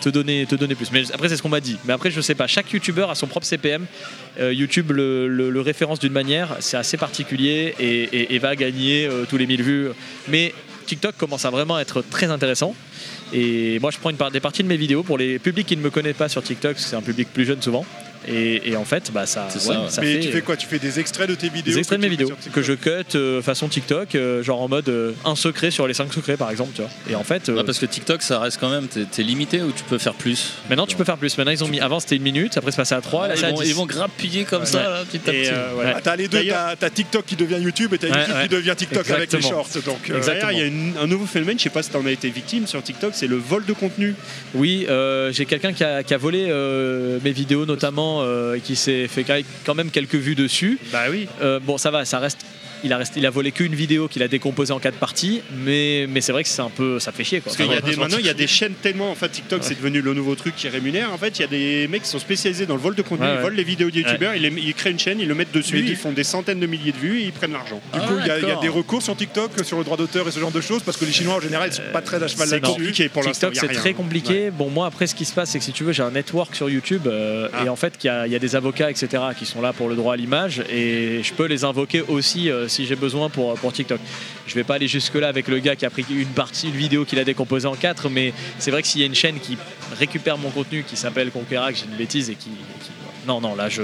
te, 0.00 0.08
donner, 0.08 0.46
te 0.46 0.54
donner 0.54 0.76
plus. 0.76 0.92
Mais 0.92 1.10
après, 1.12 1.28
c'est 1.28 1.36
ce 1.36 1.42
qu'on 1.42 1.48
m'a 1.48 1.60
dit. 1.60 1.76
Mais 1.86 1.92
après, 1.92 2.12
je 2.12 2.20
sais 2.20 2.36
pas. 2.36 2.46
Chaque 2.46 2.70
youtubeur 2.72 3.10
a 3.10 3.16
son 3.16 3.26
propre 3.26 3.46
CPM. 3.46 3.86
Euh, 4.38 4.52
YouTube 4.52 4.92
le, 4.92 5.26
le- 5.26 5.50
le 5.50 5.60
référence 5.60 5.98
d'une 5.98 6.12
manière, 6.12 6.56
c'est 6.60 6.76
assez 6.76 6.96
particulier 6.96 7.74
et, 7.80 8.02
et- 8.04 8.34
et 8.36 8.38
va 8.38 8.54
gagner 8.54 9.06
euh, 9.06 9.24
tous 9.28 9.38
les 9.38 9.46
1000 9.46 9.62
vues. 9.64 9.88
Mais 10.28 10.54
TikTok 10.86 11.16
commence 11.16 11.44
à 11.44 11.50
vraiment 11.50 11.78
être 11.80 12.00
très 12.02 12.30
intéressant. 12.30 12.76
Et 13.32 13.80
moi, 13.80 13.90
je 13.90 13.98
prends 13.98 14.10
une 14.10 14.16
part, 14.16 14.30
des 14.30 14.38
parties 14.38 14.62
de 14.62 14.68
mes 14.68 14.76
vidéos 14.76 15.02
pour 15.02 15.18
les 15.18 15.40
publics 15.40 15.66
qui 15.66 15.76
ne 15.76 15.82
me 15.82 15.90
connaissent 15.90 16.14
pas 16.16 16.28
sur 16.28 16.44
TikTok, 16.44 16.78
c'est 16.78 16.94
un 16.94 17.02
public 17.02 17.26
plus 17.32 17.44
jeune 17.44 17.60
souvent. 17.60 17.84
Et, 18.28 18.70
et 18.70 18.76
en 18.76 18.84
fait, 18.84 19.10
bah, 19.12 19.26
ça, 19.26 19.48
ça, 19.50 19.70
ouais. 19.70 19.76
Mais 20.00 20.14
fait, 20.14 20.20
tu 20.20 20.32
fais 20.32 20.40
quoi? 20.42 20.56
Tu 20.56 20.66
fais 20.66 20.78
des 20.78 20.98
extraits 21.00 21.28
de 21.28 21.34
tes 21.34 21.48
vidéos 21.48 21.72
des 21.74 21.78
extraits 21.78 21.98
de 21.98 22.04
mes 22.04 22.08
vidéos 22.10 22.28
que 22.28 22.34
TikTok 22.60 22.64
je 22.64 22.72
cut 22.72 23.16
euh, 23.16 23.42
façon 23.42 23.68
TikTok, 23.68 24.14
euh, 24.14 24.42
genre 24.42 24.60
en 24.62 24.68
mode 24.68 24.88
euh, 24.88 25.12
un 25.24 25.34
secret 25.36 25.70
sur 25.70 25.86
les 25.86 25.94
5 25.94 26.12
secrets 26.12 26.36
par 26.36 26.50
exemple, 26.50 26.72
tu 26.74 26.82
vois. 26.82 26.90
Et 27.10 27.14
en 27.14 27.24
fait, 27.24 27.48
euh, 27.48 27.56
Ouais, 27.56 27.64
parce 27.64 27.78
que 27.78 27.86
TikTok, 27.86 28.22
ça 28.22 28.38
reste 28.40 28.58
quand 28.60 28.70
même, 28.70 28.86
t'es 28.88 29.04
t'es 29.04 29.22
limité 29.22 29.62
ou 29.62 29.70
tu 29.72 29.84
peux 29.84 29.98
faire 29.98 30.14
plus? 30.14 30.54
Maintenant 30.68 30.86
tu 30.86 30.96
peux 30.96 31.04
faire 31.04 31.16
plus. 31.18 31.36
Maintenant 31.38 31.52
ils 31.52 31.62
ont 31.64 31.68
mis, 31.68 31.80
avant 31.80 32.00
c'était 32.00 32.16
une 32.16 32.22
minute, 32.22 32.56
après 32.56 32.70
c'est 32.70 32.76
passé 32.78 32.94
à 32.94 33.00
3, 33.00 33.28
là 33.28 33.34
ils, 33.36 33.40
vont, 33.46 33.60
10. 33.60 33.68
ils 33.68 33.74
vont 33.74 33.86
grappiller 33.86 34.44
comme 34.44 34.60
Ouais. 34.62 34.66
ça, 34.66 34.82
là, 34.82 35.04
petit 35.04 35.28
à 35.28 35.32
Et, 35.34 35.42
petit. 35.42 35.50
euh. 35.52 35.92
Ah, 35.94 36.00
t'as 36.02 36.16
les 36.16 36.28
deux, 36.28 36.42
t'as 36.80 36.90
TikTok 36.90 37.26
qui 37.26 37.36
devient 37.36 37.58
YouTube 37.60 37.92
et 37.94 37.98
t'as 37.98 38.08
YouTube 38.08 38.34
ouais. 38.34 38.42
qui 38.44 38.48
devient 38.48 38.74
TikTok 38.76 39.10
avec 39.10 39.30
les 39.32 39.36
Exactement. 39.38 39.64
shorts. 39.64 39.82
Donc, 39.84 40.10
euh, 40.10 40.16
Exactement. 40.16 40.50
Il 40.50 40.58
y 40.58 40.62
a 40.62 40.66
une- 40.66 40.94
un 41.00 41.06
nouveau 41.06 41.26
phénomène, 41.26 41.58
je 41.58 41.64
sais 41.64 41.70
pas 41.70 41.82
si 41.82 41.90
t'en 41.90 42.04
as 42.06 42.10
été 42.10 42.28
victime 42.30 42.66
sur 42.66 42.82
TikTok, 42.82 43.12
c'est 43.14 43.26
le 43.26 43.36
vol 43.36 43.64
de 43.66 43.72
contenu. 43.72 44.14
Oui, 44.54 44.86
euh, 44.88 45.32
j'ai 45.32 45.44
quelqu'un 45.46 45.72
qui 45.72 45.84
a, 45.84 46.02
qui 46.02 46.14
a 46.14 46.18
volé 46.18 46.46
euh, 46.48 47.18
mes 47.24 47.32
vidéos 47.32 47.66
notamment 47.66 48.13
euh, 48.22 48.54
et 48.54 48.60
qui 48.60 48.76
s'est 48.76 49.08
fait 49.08 49.24
quand 49.64 49.74
même 49.74 49.90
quelques 49.90 50.14
vues 50.14 50.34
dessus. 50.34 50.78
Bah 50.92 51.04
oui. 51.10 51.28
Euh, 51.42 51.60
bon, 51.60 51.78
ça 51.78 51.90
va, 51.90 52.04
ça 52.04 52.18
reste. 52.18 52.44
Il 52.84 52.92
a, 52.92 52.98
resté, 52.98 53.18
il 53.20 53.26
a 53.26 53.30
volé 53.30 53.50
qu'une 53.50 53.74
vidéo 53.74 54.08
qu'il 54.08 54.22
a 54.22 54.28
décomposée 54.28 54.72
en 54.72 54.78
quatre 54.78 54.98
parties, 54.98 55.40
mais, 55.64 56.06
mais 56.08 56.20
c'est 56.20 56.32
vrai 56.32 56.42
que 56.42 56.48
c'est 56.48 56.62
un 56.62 56.70
peu. 56.70 57.00
Ça 57.00 57.12
fait 57.12 57.24
chier 57.24 57.40
quoi. 57.40 57.44
Parce 57.46 57.56
qu'il 57.56 57.66
y 57.66 57.76
a 57.76 57.80
des, 57.80 57.96
maintenant, 57.96 58.18
il 58.18 58.26
y 58.26 58.30
a 58.30 58.34
des 58.34 58.46
chaînes 58.46 58.74
tellement. 58.80 59.10
En 59.10 59.14
fait, 59.14 59.28
TikTok, 59.30 59.62
c'est 59.64 59.74
devenu 59.76 60.00
le 60.02 60.12
nouveau 60.14 60.34
truc 60.34 60.54
qui 60.54 60.68
rémunère. 60.68 61.12
En 61.12 61.18
fait, 61.18 61.38
il 61.38 61.42
y 61.42 61.44
a 61.44 61.48
des 61.48 61.88
mecs 61.88 62.02
qui 62.02 62.08
sont 62.10 62.18
spécialisés 62.18 62.66
dans 62.66 62.74
le 62.74 62.80
vol 62.80 62.94
de 62.94 63.02
contenu. 63.02 63.26
Ouais, 63.26 63.34
ils 63.36 63.40
volent 63.42 63.56
les 63.56 63.64
vidéos 63.64 63.90
de 63.90 63.96
youtubeurs, 63.98 64.34
ils, 64.34 64.74
créent 64.74 64.90
une 64.90 64.98
chaîne, 64.98 65.18
ils 65.20 65.28
le 65.28 65.34
mettent 65.34 65.52
dessus, 65.52 65.76
Mais 65.76 65.82
du- 65.82 65.90
ils 65.92 65.96
font 65.96 66.12
des 66.12 66.24
centaines 66.24 66.60
de 66.60 66.66
milliers 66.66 66.92
de 66.92 66.96
vues 66.98 67.20
et 67.20 67.24
ils 67.24 67.32
prennent 67.32 67.52
l'argent. 67.52 67.80
Du 67.92 67.98
Ah, 68.02 68.06
coup, 68.06 68.14
il 68.20 68.26
y, 68.26 68.30
a- 68.30 68.36
il 68.38 68.42
y 68.42 68.44
a 68.44 68.48
d'accord. 68.48 68.62
des 68.62 68.68
recours 68.68 69.02
sur 69.02 69.16
TikTok 69.16 69.52
sur 69.64 69.78
le 69.78 69.84
droit 69.84 69.96
d'auteur 69.96 70.28
et 70.28 70.30
ce 70.30 70.38
genre 70.40 70.50
de 70.52 70.60
choses 70.60 70.82
parce 70.82 70.96
que 70.96 71.04
les 71.04 71.12
Chinois 71.12 71.34
en 71.36 71.40
général 71.40 71.70
ils 71.70 71.74
sont 71.74 71.82
pas 71.92 72.02
très 72.02 72.22
à 72.22 72.28
cheval 72.28 72.50
là-dessus. 72.50 73.08
pour. 73.08 73.22
TikTok 73.24 73.52
il 73.54 73.60
c'est 73.60 73.68
très 73.68 73.94
compliqué. 73.94 74.50
Bon 74.50 74.68
moi 74.68 74.86
après 74.86 75.06
ce 75.06 75.14
qui 75.14 75.24
se 75.24 75.32
passe 75.32 75.50
c'est 75.50 75.58
que 75.58 75.64
si 75.64 75.72
tu 75.72 75.84
veux 75.84 75.92
j'ai 75.92 76.02
un 76.02 76.10
network 76.10 76.54
sur 76.54 76.68
YouTube 76.68 77.06
euh, 77.06 77.48
Ah. 77.52 77.64
et 77.64 77.68
en 77.68 77.76
fait 77.76 77.96
qu'il 77.96 78.08
y, 78.08 78.10
a- 78.10 78.26
il 78.26 78.32
y 78.32 78.36
a 78.36 78.38
des 78.38 78.56
avocats 78.56 78.90
etc 78.90 79.22
qui 79.38 79.46
sont 79.46 79.60
là 79.62 79.72
pour 79.72 79.88
le 79.88 79.94
droit 79.96 80.14
à 80.14 80.16
l'image 80.16 80.62
et 80.70 81.20
je 81.22 81.32
peux 81.32 81.46
les 81.46 81.64
invoquer 81.64 82.02
aussi 82.02 82.50
euh, 82.50 82.68
si 82.74 82.86
j'ai 82.86 82.96
besoin 82.96 83.28
pour, 83.28 83.54
pour 83.54 83.72
TikTok. 83.72 84.00
Je 84.46 84.54
vais 84.54 84.64
pas 84.64 84.74
aller 84.74 84.88
jusque 84.88 85.14
là 85.14 85.28
avec 85.28 85.48
le 85.48 85.58
gars 85.58 85.76
qui 85.76 85.86
a 85.86 85.90
pris 85.90 86.04
une 86.10 86.26
partie 86.26 86.68
une 86.68 86.76
vidéo 86.76 87.04
qu'il 87.04 87.18
a 87.18 87.24
décomposée 87.24 87.68
en 87.68 87.74
quatre 87.74 88.08
mais 88.08 88.32
c'est 88.58 88.70
vrai 88.70 88.82
que 88.82 88.88
s'il 88.88 89.00
y 89.00 89.04
a 89.04 89.06
une 89.06 89.14
chaîne 89.14 89.38
qui 89.40 89.56
récupère 89.98 90.38
mon 90.38 90.50
contenu 90.50 90.82
qui 90.82 90.96
s'appelle 90.96 91.30
Conquerac, 91.30 91.76
j'ai 91.76 91.84
une 91.84 91.96
bêtise 91.96 92.30
et 92.30 92.34
qui, 92.34 92.50
non 93.26 93.40
non 93.40 93.54
là 93.54 93.68
je 93.68 93.82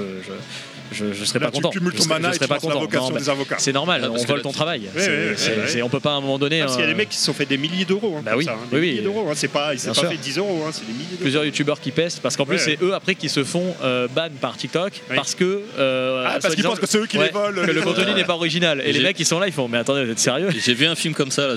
je, 0.92 1.12
je 1.12 1.24
serais 1.24 1.38
Là, 1.38 1.46
pas 1.46 1.52
tu 1.52 1.56
content. 1.62 1.70
cumules 1.70 1.92
Je 1.92 1.98
ton 1.98 2.04
serais- 2.04 2.14
mana 2.14 2.28
je 2.28 2.32
et 2.32 2.36
serais 2.36 2.46
tu 2.46 2.48
pas 2.54 2.58
content. 2.58 2.80
vocation 2.80 3.08
Non, 3.08 3.14
bah, 3.14 3.20
des 3.20 3.28
avocats. 3.30 3.56
c'est 3.58 3.72
normal, 3.72 4.00
parce 4.00 4.22
on 4.22 4.26
vole 4.26 4.36
là, 4.38 4.42
ton 4.42 4.48
tu- 4.50 4.54
travail. 4.56 4.80
Ouais, 4.80 4.88
C'est- 4.96 5.08
ouais, 5.08 5.32
c'est- 5.36 5.50
ouais, 5.50 5.56
c'est- 5.68 5.82
on 5.82 5.88
peut 5.88 6.00
pas 6.00 6.10
à 6.12 6.14
un 6.14 6.20
moment 6.20 6.38
donné. 6.38 6.60
Parce 6.60 6.72
qu'il 6.72 6.80
y 6.80 6.84
a 6.84 6.86
euh, 6.88 6.92
des 6.92 6.96
mecs 6.96 7.08
qui 7.08 7.16
se 7.16 7.24
sont 7.24 7.32
fait 7.32 7.46
des 7.46 7.56
milliers 7.58 7.84
d'euros. 7.84 8.16
hein, 8.18 8.22
Bah 8.24 8.32
oui, 8.36 8.44
ça, 8.44 8.52
hein, 8.52 8.56
oui, 8.64 8.68
des 8.70 8.80
oui. 8.80 8.90
milliers 8.90 9.02
d'euros. 9.02 9.26
hein, 9.28 9.32
C'est 9.34 9.48
pas, 9.48 9.72
il 9.74 9.78
s'est 9.80 9.88
pas 9.92 10.08
fait 10.08 10.16
10 10.16 10.38
euros, 10.38 10.64
hein, 10.66 10.70
c'est 10.72 10.86
des 10.86 10.92
milliers 10.92 11.04
d'euros. 11.10 11.22
plusieurs 11.22 11.44
youtubeurs 11.44 11.80
qui 11.80 11.90
pestent 11.90 12.20
parce 12.20 12.36
qu'en 12.36 12.46
plus 12.46 12.58
c'est 12.58 12.78
eux 12.82 12.94
après 12.94 13.14
qui 13.14 13.28
se 13.28 13.44
font 13.44 13.74
euh, 13.82 14.08
ban 14.08 14.28
par 14.40 14.56
TikTok 14.56 14.92
Oui. 15.10 15.16
parce 15.16 15.34
que 15.34 15.62
euh, 15.78 16.24
Ah, 16.26 16.38
parce 16.40 16.54
qu'ils 16.54 16.64
pensent 16.64 16.78
que 16.80 16.86
c'est 16.86 16.98
eux 16.98 17.06
qui 17.06 17.18
les 17.18 17.28
volent. 17.28 17.62
que 17.64 17.70
le 17.70 17.82
contenu 17.82 18.12
n'est 18.14 18.24
pas 18.24 18.34
original 18.34 18.82
et 18.84 18.92
les 18.92 19.00
mecs 19.00 19.18
ils 19.20 19.26
sont 19.26 19.38
là 19.38 19.46
ils 19.46 19.52
font 19.52 19.68
mais 19.68 19.78
attendez 19.78 20.04
vous 20.04 20.10
êtes 20.10 20.18
sérieux? 20.18 20.48
J'ai 20.56 20.74
vu 20.74 20.86
un 20.86 20.94
film 20.94 21.14
comme 21.14 21.30
ça 21.30 21.46
là, 21.46 21.54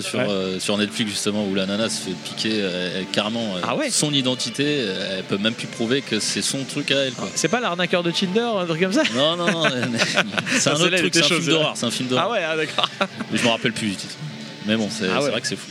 sur, 0.59 0.77
Netflix 0.77 1.11
justement 1.11 1.45
où 1.45 1.55
la 1.55 1.65
nana 1.65 1.89
se 1.89 2.01
fait 2.01 2.15
piquer 2.23 2.63
carrément 3.11 3.55
Ah 3.63 3.75
ouais 3.75 3.89
son 3.89 4.11
identité. 4.13 4.85
Elle 5.17 5.23
peut 5.23 5.37
même 5.37 5.53
plus 5.53 5.67
prouver 5.67 6.01
que 6.01 6.19
c'est 6.19 6.41
son 6.41 6.63
truc 6.63 6.91
à 6.91 6.95
elle. 7.05 7.13
Quoi. 7.13 7.29
c'est 7.35 7.47
pas 7.47 7.59
l'arnaqueur 7.59 8.03
de 8.03 8.11
Tinder 8.11 8.41
un 8.59 8.65
truc 8.65 8.81
comme 8.81 8.93
ça? 8.93 9.03
Non, 9.23 9.35
non, 9.37 9.51
non. 9.51 9.69
c'est 10.59 10.69
un 10.69 10.73
autre 10.73 10.95
truc, 10.97 11.13
c'est 11.13 11.21
un 11.23 11.27
film 11.27 11.45
d'horreur. 11.45 11.73
C'est 11.75 11.85
un 11.85 11.91
film 11.91 12.09
d'horreur. 12.09 12.27
ah 12.27 12.31
ouais 12.31 12.43
ah, 12.43 12.55
d'accord 12.57 12.89
Mais 13.31 13.37
Je 13.37 13.43
me 13.43 13.49
rappelle 13.49 13.73
plus 13.73 13.87
du 13.89 13.95
titre. 13.95 14.15
Mais 14.65 14.75
bon, 14.75 14.89
c'est 14.91 15.09
Ah 15.09 15.21
ouais. 15.21 15.29
vrai 15.31 15.41
que 15.41 15.47
c'est 15.47 15.55
fou. 15.55 15.67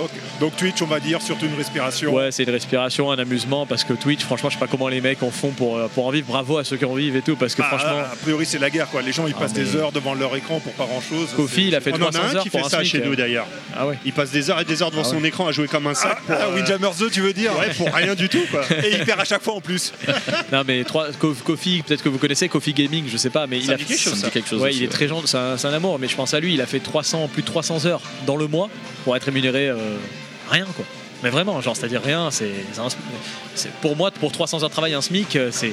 Ok. 0.00 0.10
Donc 0.40 0.54
Twitch, 0.56 0.80
on 0.82 0.86
va 0.86 1.00
dire 1.00 1.20
surtout 1.20 1.46
une 1.46 1.54
respiration. 1.56 2.14
ouais 2.14 2.30
c'est 2.30 2.44
une 2.44 2.50
respiration 2.50 3.10
un 3.10 3.18
amusement 3.18 3.66
parce 3.66 3.82
que 3.82 3.92
Twitch 3.92 4.22
franchement 4.22 4.50
je 4.50 4.54
sais 4.54 4.60
pas 4.60 4.68
comment 4.68 4.86
les 4.88 5.00
mecs 5.00 5.22
en 5.24 5.30
font 5.32 5.50
pour, 5.50 5.76
euh, 5.76 5.88
pour 5.92 6.06
en 6.06 6.10
vivre 6.10 6.28
bravo 6.28 6.58
à 6.58 6.64
ceux 6.64 6.76
qui 6.76 6.84
en 6.84 6.94
vivent 6.94 7.16
et 7.16 7.22
tout 7.22 7.34
parce 7.34 7.54
que 7.56 7.62
Bah, 7.62 7.68
franchement 7.70 7.98
a 8.00 8.16
priori, 8.22 8.46
c'est 8.46 8.58
la 8.60 8.70
guerre, 8.70 8.88
quoi. 8.88 9.02
Les 9.02 9.10
gens, 9.12 9.26
ils 9.26 9.34
Ah, 9.36 9.40
passent 9.40 9.54
mais- 9.56 9.64
des 9.64 9.74
heures 9.76 9.90
devant 9.90 10.14
leur 10.14 10.34
écran 10.36 10.60
pour 10.60 10.72
pas 10.74 10.84
grand 10.86 11.00
chose. 11.00 11.30
Kofi 11.34 11.68
il 11.68 11.74
a 11.74 11.80
fait 11.80 11.90
On 11.92 11.96
en 11.96 12.10
300 12.10 12.18
a 12.20 12.22
un 12.30 12.34
heures 12.36 12.42
qui 12.44 12.50
fait 12.50 12.58
un 12.60 12.68
ça 12.68 12.78
SMIC, 12.78 12.90
chez 12.92 12.98
euh. 13.02 13.06
nous 13.06 13.16
d'ailleurs. 13.16 13.46
ah 13.76 13.86
ouais 13.88 13.98
Il 14.04 14.12
passe 14.12 14.30
des 14.30 14.48
heures 14.50 14.60
et 14.60 14.64
des 14.64 14.80
heures 14.82 14.90
devant 14.90 15.02
Ah 15.04 15.10
son 15.10 15.24
écran 15.24 15.46
à 15.48 15.52
jouer 15.52 15.66
comme 15.66 15.86
un 15.88 15.90
Ah, 15.90 15.94
sac 15.94 16.20
pour, 16.22 16.36
ah, 16.38 16.44
euh, 16.46 16.54
Windjammers 16.54 16.94
2, 16.98 17.10
tu 17.10 17.20
veux 17.20 17.32
dire 17.32 17.50
ouais, 17.58 17.74
pour 17.74 17.92
rien 17.92 18.14
du 18.14 18.28
tout 18.28 18.44
quoi. 18.50 18.62
Et 18.84 18.92
il 18.92 19.04
perd 19.04 19.20
à 19.20 19.24
chaque 19.24 19.42
fois 19.42 19.54
en 19.54 19.60
plus. 19.60 19.92
non 20.52 20.62
mais 20.66 20.84
trois, 20.84 21.08
Ko- 21.18 21.34
Kofi 21.44 21.82
peut-être 21.84 22.02
que 22.02 22.08
vous 22.08 22.18
connaissez 22.18 22.48
Kofi 22.48 22.72
Gaming 22.72 23.04
je 23.08 23.16
sais 23.16 23.30
pas 23.30 23.46
mais 23.48 23.58
il 23.58 23.72
a 23.72 23.76
dit 23.76 23.84
quelque 23.84 24.00
chose 24.00 24.14
ça. 24.20 24.30
quelque 24.30 24.48
chose. 24.48 24.62
Ouais, 24.62 24.68
aussi, 24.70 24.78
il 24.78 24.84
est 24.84 24.88
très 24.88 25.08
gentil, 25.08 25.26
c'est 25.28 25.36
un, 25.36 25.56
c'est 25.56 25.66
un 25.66 25.72
amour, 25.72 25.98
mais 25.98 26.06
je 26.08 26.14
pense 26.14 26.32
à 26.32 26.38
lui, 26.40 26.54
il 26.54 26.60
a 26.60 26.66
fait 26.66 26.78
300, 26.80 27.28
plus 27.32 27.42
de 27.42 27.46
300 27.48 27.86
heures 27.86 28.02
dans 28.26 28.36
le 28.36 28.46
mois 28.46 28.68
pour 29.04 29.16
être 29.16 29.24
rémunéré 29.24 29.68
euh, 29.68 29.96
rien 30.50 30.66
quoi. 30.76 30.84
Mais 31.24 31.30
vraiment, 31.30 31.60
genre, 31.60 31.76
c'est-à-dire 31.76 32.00
rien, 32.00 32.30
c'est 32.30 32.52
pour 33.80 33.96
moi, 33.96 34.12
pour 34.12 34.30
300 34.30 34.62
heures 34.62 34.68
de 34.68 34.72
travail, 34.72 34.94
un 34.94 35.00
SMIC, 35.00 35.34
euh, 35.34 35.48
c'est. 35.50 35.66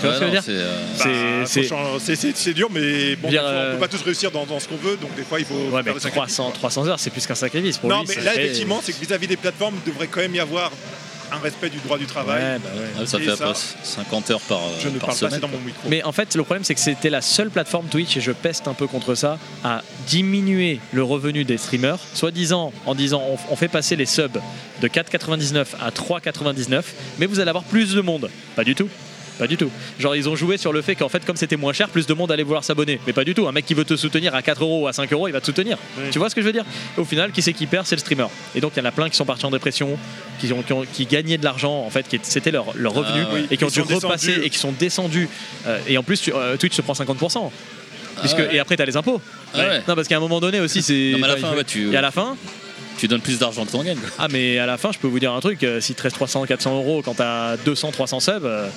Tu 0.00 0.06
vois 0.06 0.10
Ouais, 0.10 0.14
ce 0.16 0.18
que 0.18 0.18
je 0.18 0.18
veux 0.18 0.26
non, 0.26 1.98
dire 1.98 2.34
c'est, 2.36 2.52
dur, 2.52 2.68
mais 2.72 3.14
bon, 3.14 3.28
Dire, 3.28 3.44
on 3.46 3.72
peut 3.74 3.78
pas 3.78 3.86
tous 3.88 4.02
réussir 4.02 4.32
dans, 4.32 4.44
dans 4.44 4.58
ce 4.58 4.66
qu'on 4.66 4.76
veut, 4.76 4.96
donc 4.96 5.14
des 5.14 5.22
fois, 5.22 5.38
il 5.38 5.44
faut 5.46 5.54
Ouais, 5.54 5.70
mais 5.76 5.82
faire 5.84 5.94
des 5.94 6.00
sacrifices. 6.00 6.34
300, 6.34 6.50
300 6.52 6.88
heures, 6.88 6.98
c'est 6.98 7.10
plus 7.10 7.24
qu'un 7.28 7.36
sacrifice 7.36 7.78
pour 7.78 7.88
Non, 7.88 8.00
lui. 8.02 8.08
mais 8.16 8.24
là, 8.24 8.34
effectivement, 8.34 8.80
c'est 8.82 8.92
que 8.92 8.98
vis-à-vis 8.98 9.28
des 9.28 9.36
plateformes, 9.36 9.76
il 9.86 9.92
devrait 9.92 10.08
quand 10.08 10.20
même 10.20 10.34
y 10.34 10.40
avoir 10.40 10.72
un 11.32 11.38
respect 11.38 11.70
du 11.70 11.78
droit 11.78 11.98
du 11.98 12.06
travail. 12.06 12.42
Ouais, 12.42 12.58
bah 12.58 12.70
ouais. 12.76 12.88
ah, 13.00 13.06
ça 13.06 13.18
Et 13.18 13.22
fait 13.22 13.30
à 13.30 13.36
ça, 13.36 13.46
peu 13.46 13.52
près 13.52 13.60
50 13.82 14.30
heures 14.30 14.40
par, 14.40 14.60
Je 14.80 14.88
ne 14.88 14.98
par 14.98 15.08
parle 15.08 15.18
pas 15.20 15.26
assez 15.26 15.36
semaine. 15.36 15.40
dans 15.40 15.48
mon 15.58 15.64
micro. 15.64 15.88
Mais 15.88 16.02
en 16.02 16.12
fait, 16.12 16.34
le 16.34 16.42
problème, 16.42 16.64
c'est 16.64 16.74
que 16.74 16.80
c'était 16.80 17.10
la 17.10 17.20
seule 17.22 17.50
plateforme 17.50 17.86
Twitch, 17.86 18.16
et 18.16 18.20
je 18.20 18.32
peste 18.32 18.68
un 18.68 18.74
peu 18.74 18.86
contre 18.86 19.14
ça, 19.14 19.38
à 19.64 19.82
diminuer 20.06 20.80
le 20.92 21.02
revenu 21.02 21.44
des 21.44 21.58
streamers, 21.58 21.98
soi-disant 22.14 22.72
en 22.86 22.94
disant 22.94 23.22
on, 23.28 23.52
on 23.52 23.56
fait 23.56 23.68
passer 23.68 23.96
les 23.96 24.06
subs 24.06 24.38
de 24.80 24.88
4,99 24.88 25.66
à 25.80 25.90
3,99, 25.90 26.82
mais 27.18 27.26
vous 27.26 27.40
allez 27.40 27.48
avoir 27.50 27.64
plus 27.64 27.94
de 27.94 28.00
monde. 28.00 28.30
Pas 28.56 28.64
du 28.64 28.74
tout. 28.74 28.88
Pas 29.38 29.46
du 29.46 29.56
tout. 29.56 29.70
Genre, 30.00 30.16
ils 30.16 30.28
ont 30.28 30.34
joué 30.36 30.56
sur 30.56 30.72
le 30.72 30.82
fait 30.82 30.94
qu'en 30.96 31.08
fait, 31.08 31.24
comme 31.24 31.36
c'était 31.36 31.56
moins 31.56 31.72
cher, 31.72 31.88
plus 31.88 32.06
de 32.06 32.14
monde 32.14 32.32
allait 32.32 32.42
vouloir 32.42 32.64
s'abonner. 32.64 32.98
Mais 33.06 33.12
pas 33.12 33.24
du 33.24 33.34
tout. 33.34 33.46
Un 33.46 33.52
mec 33.52 33.64
qui 33.66 33.74
veut 33.74 33.84
te 33.84 33.94
soutenir 33.96 34.34
à 34.34 34.42
4 34.42 34.62
euros 34.62 34.82
ou 34.82 34.86
à 34.88 34.92
5 34.92 35.12
euros, 35.12 35.28
il 35.28 35.32
va 35.32 35.40
te 35.40 35.46
soutenir. 35.46 35.78
Tu 36.10 36.18
vois 36.18 36.28
ce 36.30 36.34
que 36.34 36.40
je 36.40 36.46
veux 36.46 36.52
dire? 36.52 36.64
Au 36.96 37.04
final, 37.04 37.30
qui 37.32 37.40
c'est 37.42 37.52
qui 37.52 37.66
perd? 37.66 37.86
C'est 37.86 37.94
le 37.96 38.00
streamer. 38.00 38.26
Et 38.54 38.60
donc, 38.60 38.72
il 38.76 38.80
y 38.80 38.82
en 38.82 38.84
a 38.86 38.90
plein 38.92 39.08
qui 39.08 39.16
sont 39.16 39.24
partis 39.24 39.46
en 39.46 39.50
dépression, 39.50 39.98
qui, 40.40 40.52
ont, 40.52 40.62
qui, 40.62 40.72
ont- 40.72 40.84
qui 40.92 41.06
gagnaient 41.06 41.38
de 41.38 41.44
l'argent, 41.44 41.84
en 41.86 41.90
fait, 41.90 42.08
qui 42.08 42.18
c'était 42.22 42.50
leur, 42.50 42.66
leur 42.74 42.92
revenu, 42.92 43.22
Ah 43.30 43.34
ouais. 43.34 43.44
et 43.50 43.56
qui 43.56 43.64
ont 43.64 43.68
dû 43.68 43.80
repasser 43.82 44.26
descendus. 44.28 44.46
et 44.46 44.50
qui 44.50 44.58
sont 44.58 44.72
descendus. 44.72 45.28
Euh, 45.66 45.78
et 45.86 45.96
en 45.98 46.02
plus, 46.02 46.20
tu- 46.20 46.32
euh, 46.34 46.56
Twitch 46.56 46.74
se 46.74 46.82
prend 46.82 46.94
50%. 46.94 47.50
Puisque, 48.20 48.36
Ah 48.40 48.42
ouais. 48.42 48.54
Et 48.56 48.58
après, 48.58 48.76
tu 48.76 48.82
as 48.82 48.86
les 48.86 48.96
impôts. 48.96 49.20
Ah 49.54 49.58
ouais. 49.58 49.78
Non, 49.86 49.94
parce 49.94 50.08
qu'à 50.08 50.16
un 50.16 50.20
moment 50.20 50.40
donné 50.40 50.58
aussi, 50.60 50.82
c'est. 50.82 51.10
Non, 51.12 51.18
mais 51.18 51.24
à 51.24 51.28
la 51.28 51.36
fin, 51.36 51.54
ouais, 51.54 51.62
tu, 51.64 51.92
Et 51.92 51.96
à 51.96 52.00
la 52.00 52.10
fin, 52.10 52.36
tu 52.98 53.06
donnes 53.06 53.20
plus 53.20 53.38
d'argent 53.38 53.64
que 53.64 53.70
t'en 53.70 53.84
gagnes. 53.84 53.98
ah, 54.18 54.26
mais 54.28 54.58
à 54.58 54.66
la 54.66 54.76
fin, 54.76 54.90
je 54.90 54.98
peux 54.98 55.06
vous 55.06 55.20
dire 55.20 55.32
un 55.32 55.38
truc 55.40 55.62
euh, 55.62 55.80
si 55.80 55.94
tu 55.94 56.02
restes 56.02 56.16
300, 56.16 56.44
400 56.46 56.74
euros 56.76 57.00
quand 57.04 57.14
tu 57.14 57.22
as 57.22 57.56
200, 57.64 57.92
300 57.92 58.18
subs, 58.18 58.32
euh, 58.44 58.68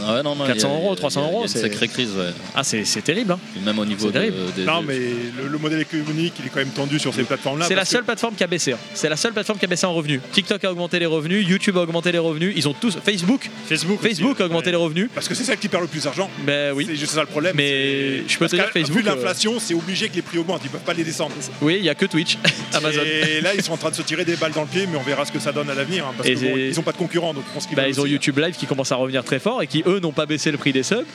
Ah 0.00 0.14
ouais, 0.14 0.22
non, 0.22 0.34
non, 0.34 0.46
400 0.46 0.54
il 0.54 0.60
y 0.60 0.64
a- 0.64 0.68
euros, 0.78 0.86
il 0.86 0.90
y 0.90 0.92
a- 0.92 0.96
300 0.96 1.20
il 1.20 1.22
y 1.22 1.26
a 1.26 1.30
euros, 1.32 1.42
une 1.42 1.48
c'est- 1.48 1.60
sacrée 1.60 1.88
crise, 1.88 2.10
ouais. 2.16 2.30
ah, 2.54 2.64
c'est 2.64 2.84
c'est 2.84 3.02
terrible. 3.02 3.32
hein. 3.32 3.38
Même 3.64 3.78
au 3.78 3.84
niveau 3.84 4.00
C'est 4.06 4.06
de, 4.06 4.12
terrible. 4.12 4.36
des- 4.56 4.64
Non, 4.64 4.82
mais 4.82 4.98
le, 4.98 5.48
le 5.48 5.58
modèle 5.58 5.80
économique, 5.80 6.34
il 6.40 6.46
est 6.46 6.48
quand 6.48 6.60
même 6.60 6.70
tendu 6.70 6.98
sur 6.98 7.12
ces 7.14 7.24
plateformes-là. 7.24 7.66
C'est 7.68 7.74
la 7.74 7.82
que- 7.82 7.88
seule 7.88 8.04
plateforme 8.04 8.34
qui 8.34 8.42
a 8.42 8.46
baissé. 8.46 8.72
hein. 8.72 8.78
C'est 8.94 9.08
la 9.08 9.16
seule 9.16 9.32
plateforme 9.32 9.58
qui 9.58 9.64
a 9.64 9.68
baissé 9.68 9.84
en 9.86 9.92
revenus. 9.94 10.20
TikTok 10.32 10.64
a 10.64 10.70
augmenté 10.72 10.98
les 10.98 11.06
revenus, 11.06 11.46
YouTube 11.46 11.76
a 11.76 11.80
augmenté 11.82 12.10
les 12.12 12.18
revenus. 12.18 12.52
Ils 12.56 12.68
ont 12.68 12.72
tous. 12.74 12.98
Facebook, 13.04 13.50
Facebook. 13.68 13.98
aussi, 14.00 14.08
Facebook 14.08 14.40
a 14.40 14.46
augmenté 14.46 14.66
ouais. 14.66 14.70
les 14.72 14.76
revenus. 14.76 15.08
Parce 15.14 15.28
que 15.28 15.34
c'est 15.34 15.44
celle 15.44 15.58
qui 15.58 15.68
perd 15.68 15.82
le 15.82 15.88
plus 15.88 16.04
d'argent. 16.04 16.30
Ben 16.46 16.72
oui. 16.74 16.86
C'est 16.88 16.96
juste 16.96 17.12
ça 17.12 17.20
le 17.20 17.26
problème. 17.26 17.54
Mais 17.56 18.26
je 18.28 18.38
peux 18.38 18.48
te 18.48 18.56
dire 18.56 18.68
Facebook, 18.72 18.96
Vu 18.98 19.02
l'inflation, 19.04 19.58
c'est 19.60 19.74
obligé 19.74 20.08
que 20.08 20.14
les 20.16 20.22
prix 20.22 20.38
augmentent. 20.38 20.62
Ils 20.64 20.70
peuvent 20.70 20.80
pas 20.80 20.94
les 20.94 21.04
descendre. 21.04 21.34
Oui, 21.60 21.76
il 21.78 21.84
y 21.84 21.88
a 21.90 21.94
que 21.94 22.06
Twitch, 22.06 22.38
Amazon. 22.72 23.02
Et 23.04 23.40
là, 23.40 23.54
ils 23.54 23.62
sont 23.62 23.72
en 23.72 23.76
train 23.76 23.90
de 23.90 23.94
se 23.96 24.02
tirer 24.02 24.24
des 24.24 24.36
balles 24.36 24.52
dans 24.52 24.62
le 24.62 24.66
pied, 24.68 24.86
mais 24.90 24.96
on 24.96 25.02
verra 25.02 25.24
ce 25.24 25.32
que 25.32 25.38
ça 25.38 25.52
donne 25.52 25.68
à 25.70 25.74
l'avenir. 25.74 26.06
hein, 26.06 26.14
parce 26.16 26.28
Et 26.28 26.34
que 26.34 26.40
bon, 26.40 26.50
c'est- 26.54 26.68
ils 26.68 26.80
ont 26.80 26.82
pas 26.82 26.92
de 26.92 26.96
concurrents, 26.96 27.34
donc 27.34 27.44
je 27.48 27.52
pense 27.54 27.66
qu'ils 27.66 27.76
Bah, 27.76 27.82
veulent 27.82 27.90
ils 27.92 28.00
ont 28.00 28.06
YouTube 28.06 28.38
Live 28.38 28.56
qui 28.56 28.66
commence 28.66 28.90
à 28.92 28.96
revenir 28.96 29.22
très 29.24 29.38
fort 29.38 29.62
et 29.62 29.66
qui 29.66 29.81
eux 29.86 30.00
n'ont 30.00 30.12
pas 30.12 30.26
baissé 30.26 30.50
le 30.50 30.58
prix 30.58 30.72
des 30.72 30.82
subs. 30.82 31.06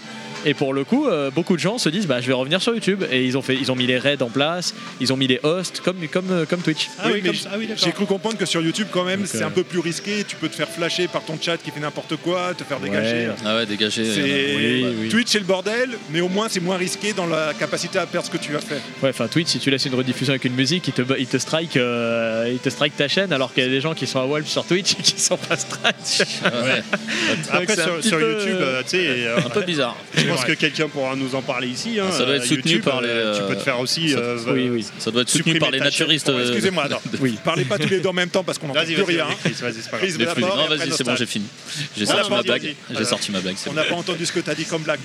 Et 0.49 0.53
pour 0.53 0.73
le 0.73 0.85
coup, 0.85 1.07
euh, 1.07 1.29
beaucoup 1.29 1.55
de 1.55 1.59
gens 1.61 1.77
se 1.77 1.89
disent 1.89 2.07
bah 2.07 2.21
je 2.21 2.27
vais 2.27 2.33
revenir 2.33 2.61
sur 2.61 2.73
YouTube 2.73 3.03
et 3.11 3.25
ils 3.25 3.37
ont 3.37 3.41
fait, 3.41 3.55
ils 3.55 3.69
ont 3.69 3.75
mis 3.75 3.85
les 3.85 3.97
raids 3.97 4.21
en 4.21 4.29
place, 4.29 4.73
ils 5.01 5.11
ont 5.11 5.17
mis 5.17 5.27
les 5.27 5.41
hosts 5.43 5.81
comme 5.81 5.97
comme 6.07 6.31
euh, 6.31 6.45
comme 6.45 6.61
Twitch. 6.61 6.87
Ah 6.99 7.09
oui. 7.13 7.21
Ah 7.51 7.55
oui. 7.57 7.67
J'ai 7.75 7.91
cru 7.91 8.05
comprendre 8.05 8.37
que 8.37 8.45
sur 8.45 8.61
YouTube, 8.61 8.87
quand 8.91 9.03
même, 9.03 9.25
c'est 9.25 9.43
euh, 9.43 9.47
un 9.47 9.51
peu 9.51 9.63
plus 9.63 9.79
risqué. 9.79 10.23
Tu 10.25 10.37
peux 10.37 10.47
te 10.47 10.55
faire 10.55 10.69
flasher 10.69 11.09
par 11.09 11.23
ton 11.23 11.37
chat 11.39 11.57
qui 11.57 11.69
fait 11.69 11.81
n'importe 11.81 12.15
quoi, 12.15 12.53
te 12.57 12.63
faire 12.63 12.79
dégager. 12.79 13.27
Ouais. 13.27 13.35
Ah 13.45 13.55
ouais, 13.57 13.65
dégagé. 13.65 14.05
C'est- 14.05 14.55
Oui, 14.55 14.85
oui. 15.01 15.09
Twitch, 15.09 15.27
c'est 15.27 15.39
le 15.39 15.45
bordel, 15.45 15.89
mais 16.11 16.21
au 16.21 16.29
moins, 16.29 16.47
c'est 16.49 16.61
moins 16.61 16.77
risqué 16.77 17.11
dans 17.11 17.25
la 17.27 17.53
capacité 17.53 17.99
à 17.99 18.05
perdre 18.05 18.27
ce 18.27 18.31
que 18.31 18.37
tu 18.41 18.55
as 18.55 18.59
fait. 18.61 18.81
Ouais, 19.03 19.09
enfin 19.09 19.27
Twitch, 19.27 19.49
si 19.49 19.59
tu 19.59 19.69
laisses 19.69 19.85
une 19.85 19.95
rediffusion 19.95 20.31
avec 20.31 20.45
une 20.45 20.55
musique, 20.55 20.87
il 20.87 20.93
te 20.93 21.01
il 21.19 21.27
te 21.27 21.37
strike, 21.37 21.75
euh, 21.75 22.49
il 22.51 22.59
te 22.59 22.69
strike 22.69 22.95
ta 22.95 23.09
chaîne 23.09 23.33
alors 23.33 23.53
qu'il 23.53 23.63
y 23.63 23.67
a 23.67 23.69
des 23.69 23.81
gens 23.81 23.93
qui 23.93 24.07
sont 24.07 24.19
à 24.19 24.25
Wolf 24.25 24.47
sur 24.47 24.63
Twitch 24.65 24.93
et 24.93 25.03
qui 25.03 25.19
sont 25.19 25.35
pas 25.37 25.57
strike. 25.57 26.27
Ouais. 26.45 26.83
Après, 27.51 27.75
sur, 27.75 27.97
petit 27.97 28.07
sur 28.07 28.17
peu, 28.19 28.31
YouTube, 28.33 28.57
euh, 28.61 28.79
euh, 28.79 28.83
tu 28.83 28.89
sais, 28.89 29.05
euh, 29.07 29.37
Un 29.45 29.49
peu 29.49 29.61
bizarre. 29.63 29.95
je 30.15 30.25
pense 30.37 30.45
que 30.45 30.53
quelqu'un 30.53 30.87
pourra 30.87 31.15
nous 31.15 31.35
en 31.35 31.41
parler 31.41 31.67
ici. 31.67 31.99
hein, 31.99 32.11
Ça 32.11 32.25
doit 32.25 32.35
être 32.35 32.43
euh, 32.43 32.45
soutenu 32.45 32.71
YouTube, 32.71 32.83
par 32.83 33.01
les, 33.01 33.09
euh, 33.09 33.35
Tu 33.35 33.41
euh, 33.41 33.47
peux 33.47 33.55
te 33.55 33.61
faire 33.61 33.79
aussi. 33.79 34.09
ça- 34.09 34.17
euh, 34.19 34.37
oui, 34.47 34.69
oui. 34.69 34.85
Ça 34.99 35.11
doit 35.11 35.21
être 35.23 35.29
soutenu 35.29 35.59
par 35.59 35.71
les 35.71 35.79
naturistes. 35.79 36.29
Euh, 36.29 36.41
Excusez-moi. 36.47 36.87
Oui. 37.19 37.37
Parlez 37.43 37.65
pas 37.65 37.77
tous 37.77 37.89
les 37.89 37.99
deux 37.99 38.09
en 38.09 38.13
même 38.13 38.29
temps 38.29 38.43
parce 38.43 38.57
qu'on 38.57 38.67
Vas-y, 38.67 38.93
plus 38.93 39.03
rien. 39.03 39.25
vas-y, 39.25 39.53
vas-y, 39.53 39.73
c'est 40.11 40.17
les 40.17 41.03
bon, 41.03 41.15
j'ai 41.15 41.25
fini. 41.25 41.45
J'ai 41.97 42.05
sorti 42.05 42.29
ma 42.29 42.41
blague. 42.43 42.75
J'ai 42.97 43.05
sorti 43.05 43.31
ma 43.31 43.39
blague. 43.41 43.55
On 43.67 43.73
n'a 43.73 43.83
pas 43.83 43.95
entendu 43.95 44.25
ce 44.25 44.31
que 44.31 44.39
tu 44.39 44.49
as 44.49 44.55
dit 44.55 44.65
comme 44.65 44.83
blague. 44.83 44.99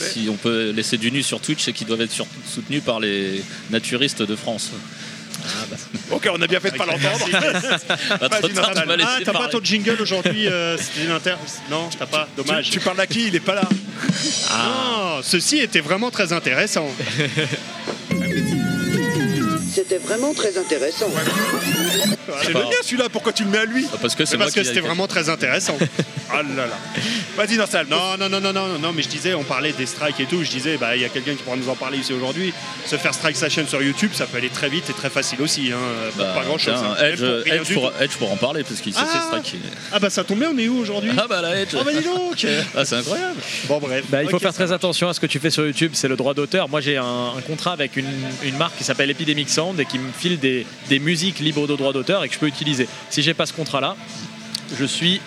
Si 0.00 0.28
on 0.28 0.36
peut 0.36 0.70
laisser 0.70 0.96
du 0.96 1.10
nu 1.10 1.22
sur 1.22 1.40
Twitch, 1.40 1.62
c'est 1.62 1.72
qu'ils 1.72 1.86
doivent 1.86 2.00
être 2.02 2.14
soutenus 2.46 2.82
par 2.82 3.00
les 3.00 3.42
naturistes 3.70 4.22
de 4.22 4.36
France. 4.36 4.70
Ok, 6.10 6.28
on 6.32 6.40
a 6.40 6.46
bien 6.46 6.60
fait 6.60 6.70
de 6.70 6.76
pas 6.76 6.86
l'entendre. 6.86 7.26
Ah, 7.32 8.18
t'as 9.24 9.32
pas 9.32 9.48
ton 9.48 9.60
jingle 9.62 10.00
aujourd'hui 10.00 10.48
euh, 10.48 10.76
C'était 10.78 11.04
une 11.04 11.12
inter. 11.12 11.36
Non, 11.70 11.88
t'as 11.98 12.06
pas. 12.06 12.28
Dommage. 12.36 12.66
Tu, 12.66 12.72
tu 12.72 12.80
parles 12.80 13.00
à 13.00 13.06
qui? 13.06 13.28
Il 13.28 13.36
est 13.36 13.40
pas 13.40 13.54
là. 13.54 13.68
Ah, 14.50 15.20
ceci 15.22 15.58
était 15.58 15.80
vraiment 15.80 16.10
très 16.10 16.32
intéressant. 16.32 16.88
C'était 19.74 19.98
vraiment 19.98 20.32
très 20.34 20.56
intéressant. 20.56 21.06
C'est 22.42 22.52
pas 22.52 22.58
le 22.60 22.64
mien 22.66 22.70
celui-là, 22.82 23.08
pourquoi 23.10 23.32
tu 23.32 23.44
le 23.44 23.50
mets 23.50 23.58
à 23.58 23.64
lui 23.64 23.86
Ah, 23.92 23.96
Parce 24.00 24.14
que 24.14 24.24
c'est 24.24 24.36
moi 24.36 24.46
parce 24.46 24.54
que 24.54 24.60
qui 24.60 24.66
c'était 24.66 24.80
vraiment 24.80 25.06
très 25.06 25.28
intéressant. 25.28 25.76
Ah 26.36 26.42
là 26.42 26.66
là. 26.66 26.72
Vas-y, 27.36 27.56
Nostal. 27.58 27.86
Non, 27.88 28.16
non, 28.18 28.28
non, 28.30 28.40
non, 28.40 28.52
non, 28.52 28.78
non, 28.78 28.92
mais 28.92 29.02
je 29.02 29.08
disais, 29.08 29.34
on 29.34 29.44
parlait 29.44 29.72
des 29.72 29.84
strikes 29.86 30.18
et 30.20 30.24
tout. 30.24 30.42
Je 30.42 30.48
disais, 30.50 30.78
bah, 30.78 30.96
il 30.96 31.02
y 31.02 31.04
a 31.04 31.08
quelqu'un 31.10 31.32
qui 31.34 31.42
pourra 31.42 31.54
nous 31.56 31.68
en 31.68 31.76
parler 31.76 31.98
ici 31.98 32.12
aujourd'hui. 32.14 32.52
Se 32.86 32.96
faire 32.96 33.12
strike 33.14 33.36
sa 33.36 33.50
chaîne 33.50 33.68
sur 33.68 33.80
YouTube, 33.82 34.10
ça 34.14 34.24
peut 34.26 34.38
aller 34.38 34.48
très 34.48 34.68
vite 34.70 34.88
et 34.88 34.94
très 34.94 35.10
facile 35.10 35.42
aussi. 35.42 35.70
Hein, 35.70 35.76
pour 36.16 36.24
Bah, 36.24 36.32
pas 36.34 36.44
grand 36.44 36.56
chose. 36.58 36.74
tiens, 36.78 37.06
Edge, 37.06 37.22
Edge, 37.46 37.74
pour... 37.74 37.90
pour, 37.92 38.02
Edge 38.02 38.10
pour 38.18 38.32
en 38.32 38.36
parler 38.36 38.64
parce 38.64 38.80
qu'il 38.80 38.94
s'est 38.94 39.00
Ah. 39.04 39.06
fait 39.06 39.18
striker. 39.42 39.58
Ah, 39.92 39.98
bah, 40.00 40.08
ça 40.10 40.24
tombe 40.24 40.38
bien, 40.38 40.50
on 40.52 40.58
est 40.58 40.66
où 40.66 40.78
aujourd'hui 40.78 41.10
Ah 41.16 41.26
bah 41.28 41.42
la 41.42 41.60
Edge 41.60 41.68
Oh, 41.78 41.84
bah, 41.84 41.92
dis 41.92 42.02
donc 42.02 42.46
Ah 42.76 42.84
c'est 42.86 42.96
incroyable 42.96 43.36
Bon, 43.68 43.78
bref. 43.78 44.04
Bah, 44.08 44.22
il 44.24 44.30
faut 44.30 44.36
Ok, 44.36 44.42
faire 44.42 44.54
très 44.54 44.72
attention 44.72 45.08
à 45.08 45.14
ce 45.14 45.20
que 45.20 45.26
tu 45.26 45.38
fais 45.38 45.50
sur 45.50 45.64
YouTube, 45.66 45.92
c'est 45.94 46.08
le 46.08 46.16
droit 46.16 46.32
d'auteur. 46.34 46.68
Moi 46.70 46.80
j'ai 46.80 46.96
un, 46.96 47.04
un 47.36 47.40
contrat 47.46 47.72
avec 47.72 47.96
une, 47.96 48.08
une 48.42 48.56
marque 48.56 48.76
qui 48.78 48.84
s'appelle 48.84 49.10
Epidemic 49.10 49.50
Sound 49.50 49.63
et 49.78 49.84
qui 49.86 49.98
me 49.98 50.10
file 50.12 50.38
des, 50.38 50.66
des 50.88 50.98
musiques 50.98 51.38
libres 51.40 51.66
de 51.66 51.74
droit 51.76 51.92
d'auteur 51.92 52.24
et 52.24 52.28
que 52.28 52.34
je 52.34 52.38
peux 52.38 52.46
utiliser. 52.46 52.86
Si 53.10 53.22
j'ai 53.22 53.34
pas 53.34 53.46
ce 53.46 53.52
contrat-là, 53.52 53.96
je 54.78 54.84
suis. 54.84 55.20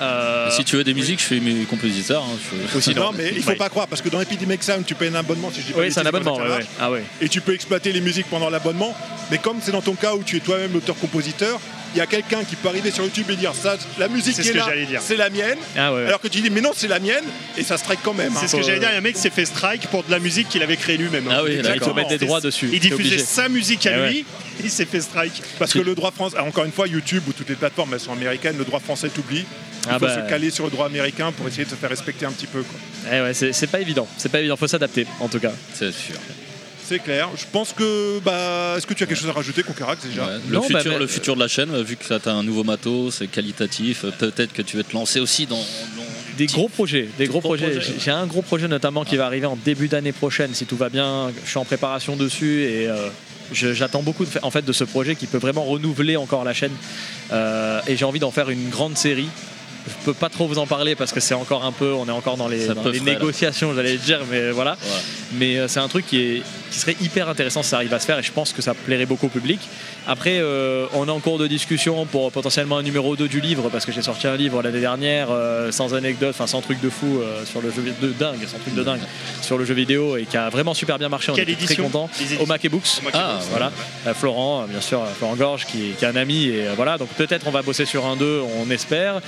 euh, 0.00 0.50
Si 0.50 0.64
tu 0.64 0.76
veux 0.76 0.84
des 0.84 0.94
musiques, 0.94 1.20
je 1.20 1.26
fais 1.26 1.40
mes 1.40 1.64
compositeurs. 1.64 2.22
hein, 2.22 2.36
je- 2.72 2.78
Aussi, 2.78 2.94
Non, 2.94 3.12
mais 3.16 3.32
il 3.36 3.42
faut 3.42 3.50
Ouais. 3.50 3.56
pas 3.56 3.68
croire 3.68 3.86
parce 3.86 4.02
que 4.02 4.08
dans 4.08 4.20
Epidemic 4.20 4.62
Sound, 4.62 4.84
tu 4.86 4.94
payes 4.94 5.08
un 5.10 5.14
abonnement 5.16 5.50
si 5.52 5.60
je 5.60 5.66
dis 5.66 5.72
pas 5.72 5.80
Oui, 5.80 5.92
c'est 5.92 6.00
un 6.00 6.06
abonnement. 6.06 6.36
ouais. 6.36 6.64
Ah 6.80 6.90
ouais. 6.90 7.04
Et 7.20 7.28
tu 7.28 7.40
peux 7.40 7.54
exploiter 7.54 7.92
les 7.92 8.00
musiques 8.00 8.26
pendant 8.30 8.50
l'abonnement. 8.50 8.94
Mais 9.30 9.38
comme 9.38 9.58
c'est 9.62 9.72
dans 9.72 9.82
ton 9.82 9.94
cas 9.94 10.14
où 10.14 10.22
tu 10.24 10.36
es 10.36 10.40
toi-même 10.40 10.72
l'auteur-compositeur, 10.72 11.60
il 11.94 11.98
y 11.98 12.00
a 12.00 12.06
quelqu'un 12.06 12.42
qui 12.44 12.56
peut 12.56 12.68
arriver 12.68 12.90
sur 12.90 13.04
YouTube 13.04 13.26
et 13.30 13.36
dire 13.36 13.52
ça, 13.54 13.76
la 13.98 14.08
musique 14.08 14.34
C'est 14.34 14.42
qui 14.42 14.48
ce 14.48 14.52
est 14.52 14.54
que 14.54 14.58
là, 14.58 14.66
j'allais 14.68 14.86
dire. 14.86 15.00
c'est 15.02 15.16
la 15.16 15.30
mienne. 15.30 15.58
Ah 15.76 15.92
ouais. 15.94 16.06
Alors 16.06 16.20
que 16.20 16.28
tu 16.28 16.40
dis 16.40 16.50
mais 16.50 16.60
non, 16.60 16.72
c'est 16.74 16.88
la 16.88 16.98
mienne 16.98 17.24
et 17.56 17.62
ça 17.62 17.78
strike 17.78 18.00
quand 18.02 18.14
même. 18.14 18.32
C'est 18.34 18.44
hein. 18.44 18.48
ce 18.48 18.56
que 18.56 18.62
j'allais 18.62 18.78
dire, 18.80 18.88
il 18.90 18.92
y 18.92 18.96
a 18.96 18.98
un 18.98 19.02
mec 19.02 19.14
qui 19.14 19.20
s'est 19.20 19.30
fait 19.30 19.44
strike 19.44 19.86
pour 19.88 20.02
de 20.04 20.10
la 20.10 20.18
musique 20.18 20.48
qu'il 20.48 20.62
avait 20.62 20.76
créée 20.76 20.96
lui-même. 20.96 21.26
hein. 21.28 21.34
Ah 21.38 21.42
oui, 21.44 21.50
Là, 21.50 21.56
il 21.56 21.62
faut 21.62 21.68
Exactement. 21.70 21.94
mettre 21.94 22.08
des 22.10 22.18
droits 22.18 22.40
dessus. 22.40 22.68
Il 22.72 22.82
c'est 22.82 22.88
diffusait 22.90 23.18
sa 23.18 23.48
musique 23.48 23.86
à 23.86 23.92
Eh 24.06 24.08
lui, 24.10 24.24
il 24.62 24.70
s'est 24.70 24.84
fait 24.86 25.00
strike. 25.00 25.42
Parce 25.58 25.72
que 25.72 25.78
le 25.78 25.94
droit 25.94 26.10
français, 26.10 26.38
encore 26.38 26.64
une 26.64 26.72
fois, 26.72 26.86
YouTube 26.88 27.22
ou 27.28 27.32
toutes 27.32 27.48
les 27.48 27.54
plateformes, 27.56 27.94
elles 27.94 28.00
sont 28.00 28.12
américaines, 28.12 28.56
le 28.58 28.64
droit 28.64 28.80
français 28.80 29.08
t'oublie. 29.08 29.44
Il 29.86 29.90
Ah 29.90 29.98
faut 29.98 30.06
bah. 30.06 30.14
se 30.24 30.28
caler 30.30 30.50
sur 30.50 30.64
le 30.64 30.70
droit 30.70 30.86
américain 30.86 31.30
pour 31.32 31.46
essayer 31.46 31.64
de 31.64 31.70
se 31.70 31.74
faire 31.74 31.90
respecter 31.90 32.24
un 32.26 32.32
petit 32.32 32.46
peu. 32.46 32.62
quoi. 32.62 32.78
Eh 33.12 33.20
ouais, 33.20 33.34
c'est 33.34 33.52
c'est 33.52 33.66
pas 33.66 33.80
évident. 33.80 34.08
C'est 34.16 34.30
pas 34.32 34.40
évident. 34.40 34.56
Faut 34.56 34.66
s'adapter, 34.66 35.06
en 35.20 35.28
tout 35.28 35.38
cas. 35.40 35.52
C'est 35.74 35.92
sûr. 35.92 36.14
C'est 36.86 36.98
clair. 36.98 37.30
Je 37.36 37.44
pense 37.50 37.72
que. 37.72 38.18
Bah, 38.20 38.74
Est-ce 38.76 38.86
que 38.86 38.94
tu 38.94 39.02
as 39.04 39.06
quelque 39.06 39.18
chose 39.18 39.28
à 39.30 39.32
rajouter, 39.32 39.62
Concarax, 39.62 40.04
déjà 40.06 40.26
Ouais. 40.26 40.32
Le, 40.48 40.54
Non, 40.54 40.60
bah, 40.70 40.78
futur, 40.78 40.92
bah, 40.92 40.98
le 40.98 41.06
futur 41.06 41.34
de 41.34 41.40
la 41.40 41.48
chaîne, 41.48 41.82
vu 41.82 41.96
que 41.96 42.04
tu 42.04 42.28
as 42.28 42.32
un 42.32 42.42
nouveau 42.42 42.64
matos, 42.64 43.16
c'est 43.16 43.26
qualitatif, 43.26 44.04
euh, 44.04 44.10
peut-être 44.10 44.52
que 44.52 44.62
tu 44.62 44.76
veux 44.76 44.84
te 44.84 44.92
lancer 44.92 45.20
aussi 45.20 45.46
dans. 45.46 45.56
dans 45.56 45.64
Des 46.36 46.46
gros 46.46 46.68
projets, 46.68 47.08
des 47.16 47.26
gros 47.26 47.40
gros 47.40 47.50
projets. 47.50 47.70
projets, 47.70 47.92
J'ai- 47.98 48.10
un 48.10 48.26
gros 48.26 48.42
projet 48.42 48.68
notamment 48.68 49.04
qui 49.04 49.16
va 49.16 49.26
arriver 49.26 49.46
en 49.46 49.56
début 49.56 49.88
d'année 49.88 50.12
prochaine, 50.12 50.52
si 50.54 50.66
tout 50.66 50.76
va 50.76 50.88
bien. 50.88 51.30
Je 51.44 51.48
suis 51.50 51.58
en 51.58 51.64
préparation 51.64 52.16
dessus 52.16 52.62
et 52.64 52.88
euh, 52.88 53.08
j'attends 53.52 54.02
beaucoup 54.02 54.24
de, 54.24 54.30
en 54.42 54.50
fait 54.50 54.64
de 54.64 54.72
ce 54.72 54.84
projet 54.84 55.14
qui 55.14 55.26
peut 55.26 55.38
vraiment 55.38 55.64
renouveler 55.64 56.16
encore 56.16 56.44
la 56.44 56.52
chaîne. 56.52 56.72
Euh, 57.32 57.80
et 57.86 57.96
j'ai 57.96 58.04
envie 58.04 58.18
d'en 58.20 58.30
faire 58.32 58.50
une 58.50 58.68
grande 58.68 58.96
série. 58.98 59.28
Je 59.86 59.92
peux 60.04 60.14
pas 60.14 60.28
trop 60.28 60.46
vous 60.46 60.58
en 60.58 60.66
parler 60.66 60.94
parce 60.94 61.12
que 61.12 61.20
c'est 61.20 61.34
encore 61.34 61.64
un 61.64 61.72
peu, 61.72 61.92
on 61.92 62.06
est 62.06 62.12
encore 62.12 62.36
dans 62.36 62.48
les, 62.48 62.68
dans 62.68 62.82
frais, 62.82 63.00
négociations, 63.00 63.74
j'allais 63.74 63.96
dire, 63.96 64.20
mais 64.30 64.50
voilà. 64.50 64.76
Mais 65.32 65.58
euh, 65.58 65.68
c'est 65.68 65.80
un 65.80 65.88
truc 65.88 66.06
qui, 66.06 66.18
est, 66.20 66.42
qui 66.70 66.78
serait 66.78 66.96
hyper 67.00 67.28
intéressant 67.28 67.62
si 67.62 67.70
ça 67.70 67.76
arrive 67.76 67.92
à 67.92 68.00
se 68.00 68.06
faire 68.06 68.18
et 68.18 68.22
je 68.22 68.32
pense 68.32 68.52
que 68.52 68.62
ça 68.62 68.74
plairait 68.74 69.06
beaucoup 69.06 69.26
au 69.26 69.30
public. 69.30 69.60
Après, 70.06 70.38
euh, 70.38 70.86
on 70.92 71.08
est 71.08 71.10
en 71.10 71.20
cours 71.20 71.38
de 71.38 71.46
discussion 71.46 72.04
pour 72.04 72.30
potentiellement 72.30 72.76
un 72.76 72.82
numéro 72.82 73.16
2 73.16 73.26
du 73.26 73.40
livre 73.40 73.70
parce 73.70 73.86
que 73.86 73.92
j'ai 73.92 74.02
sorti 74.02 74.26
un 74.26 74.36
livre 74.36 74.60
l'année 74.62 74.80
dernière 74.80 75.28
euh, 75.30 75.72
sans 75.72 75.94
anecdote, 75.94 76.30
enfin 76.30 76.46
sans 76.46 76.60
truc 76.60 76.80
de 76.80 76.90
fou 76.90 77.20
euh, 77.20 77.44
sur 77.46 77.62
le 77.62 77.70
jeu 77.70 77.82
de 78.02 78.08
dingue, 78.12 78.44
sans 78.46 78.58
truc 78.58 78.74
de 78.74 78.82
dingue 78.82 79.00
sur 79.40 79.56
le 79.56 79.64
jeu 79.64 79.72
vidéo 79.74 80.16
et 80.16 80.24
qui 80.24 80.36
a 80.36 80.50
vraiment 80.50 80.74
super 80.74 80.98
bien 80.98 81.08
marché. 81.08 81.32
On 81.32 81.34
Quelle 81.34 81.48
était 81.48 81.64
très 81.64 81.74
édition 81.74 81.84
content. 81.84 82.10
Au 82.40 82.46
Mac 82.46 82.64
et 82.64 82.68
Books. 82.68 82.98
Au 83.00 83.04
Mac 83.04 83.14
et 83.14 83.18
Ah, 83.18 83.36
Books. 83.38 83.48
Voilà, 83.50 83.72
Florent, 84.14 84.66
bien 84.68 84.80
sûr, 84.80 85.02
Florent 85.16 85.36
Gorge 85.36 85.64
qui, 85.64 85.92
qui 85.98 86.04
est 86.04 86.08
un 86.08 86.16
ami 86.16 86.48
et 86.48 86.66
voilà, 86.76 86.98
donc 86.98 87.08
peut-être 87.10 87.46
on 87.46 87.50
va 87.50 87.62
bosser 87.62 87.86
sur 87.86 88.04
un 88.04 88.16
2, 88.16 88.42
on 88.60 88.70
espère. 88.70 89.20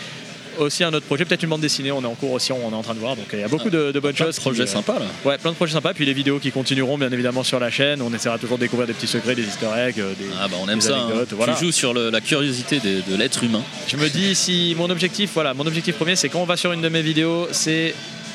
Aussi 0.59 0.85
un 0.85 0.93
autre 0.95 1.07
projet, 1.07 1.25
peut-être 1.25 1.43
une 1.43 1.49
bande 1.51 1.61
dessinée, 1.61 1.93
on 1.93 2.03
est 2.03 2.07
en 2.07 2.15
cours 2.15 2.33
aussi, 2.33 2.53
on 2.53 2.71
est 2.71 2.75
en 2.75 2.83
train 2.83 2.95
de 2.95 2.99
voir, 2.99 3.15
donc 3.17 3.27
il 3.33 3.41
y 3.41 3.43
a 3.43 3.49
beaucoup 3.49 3.71
de, 3.71 3.93
de 3.93 4.01
bonnes 4.01 4.15
Plein 4.15 4.27
de 4.27 4.33
choses. 4.33 4.41
projets 4.41 4.63
euh, 4.63 4.67
sympas 4.67 4.99
là. 4.99 5.05
Ouais, 5.25 5.39
plein 5.39 5.51
de 5.51 5.57
projets 5.57 5.75
sympas, 5.75 5.93
puis 5.95 6.07
les 6.07 6.13
vidéos 6.15 6.39
qui 6.39 6.51
continueront 6.51 6.97
bien 6.99 7.11
évidemment 7.13 7.43
sur 7.45 7.61
la 7.61 7.71
chaîne, 7.71 8.01
on 8.03 8.13
essaiera 8.15 8.39
toujours 8.39 8.57
de 8.59 8.63
découvrir 8.63 8.87
des 8.87 8.95
petits 8.95 9.07
secrets, 9.07 9.35
des 9.35 9.43
easter 9.45 9.67
eggs, 9.77 10.01
euh, 10.01 10.15
des... 10.19 10.27
Ah 10.41 10.49
bah 10.49 10.57
on 10.63 10.69
aime 10.69 10.79
des 10.79 10.87
ça. 10.87 10.97
hein. 10.97 11.05
anecdotes, 11.07 11.33
voilà. 11.35 11.55
Tu 11.55 11.67
joues 11.67 11.73
sur 11.73 11.93
le- 11.95 12.11
la 12.11 12.21
curiosité 12.21 12.81
de, 12.81 13.03
de 13.11 13.17
l'être 13.17 13.43
humain. 13.45 13.63
Je 13.89 13.97
me 13.97 14.09
dis 14.09 14.35
si 14.35 14.75
mon 14.79 14.89
objectif, 14.91 15.31
voilà, 15.35 15.53
mon 15.55 15.67
objectif 15.67 15.97
premier, 15.97 16.17
c'est 16.17 16.29
quand 16.29 16.41
on 16.41 16.45
va 16.47 16.57
sur 16.57 16.73
une 16.73 16.81
de 16.81 16.89
mes 16.89 17.03
vidéos, 17.03 17.49
c'est 17.53 17.95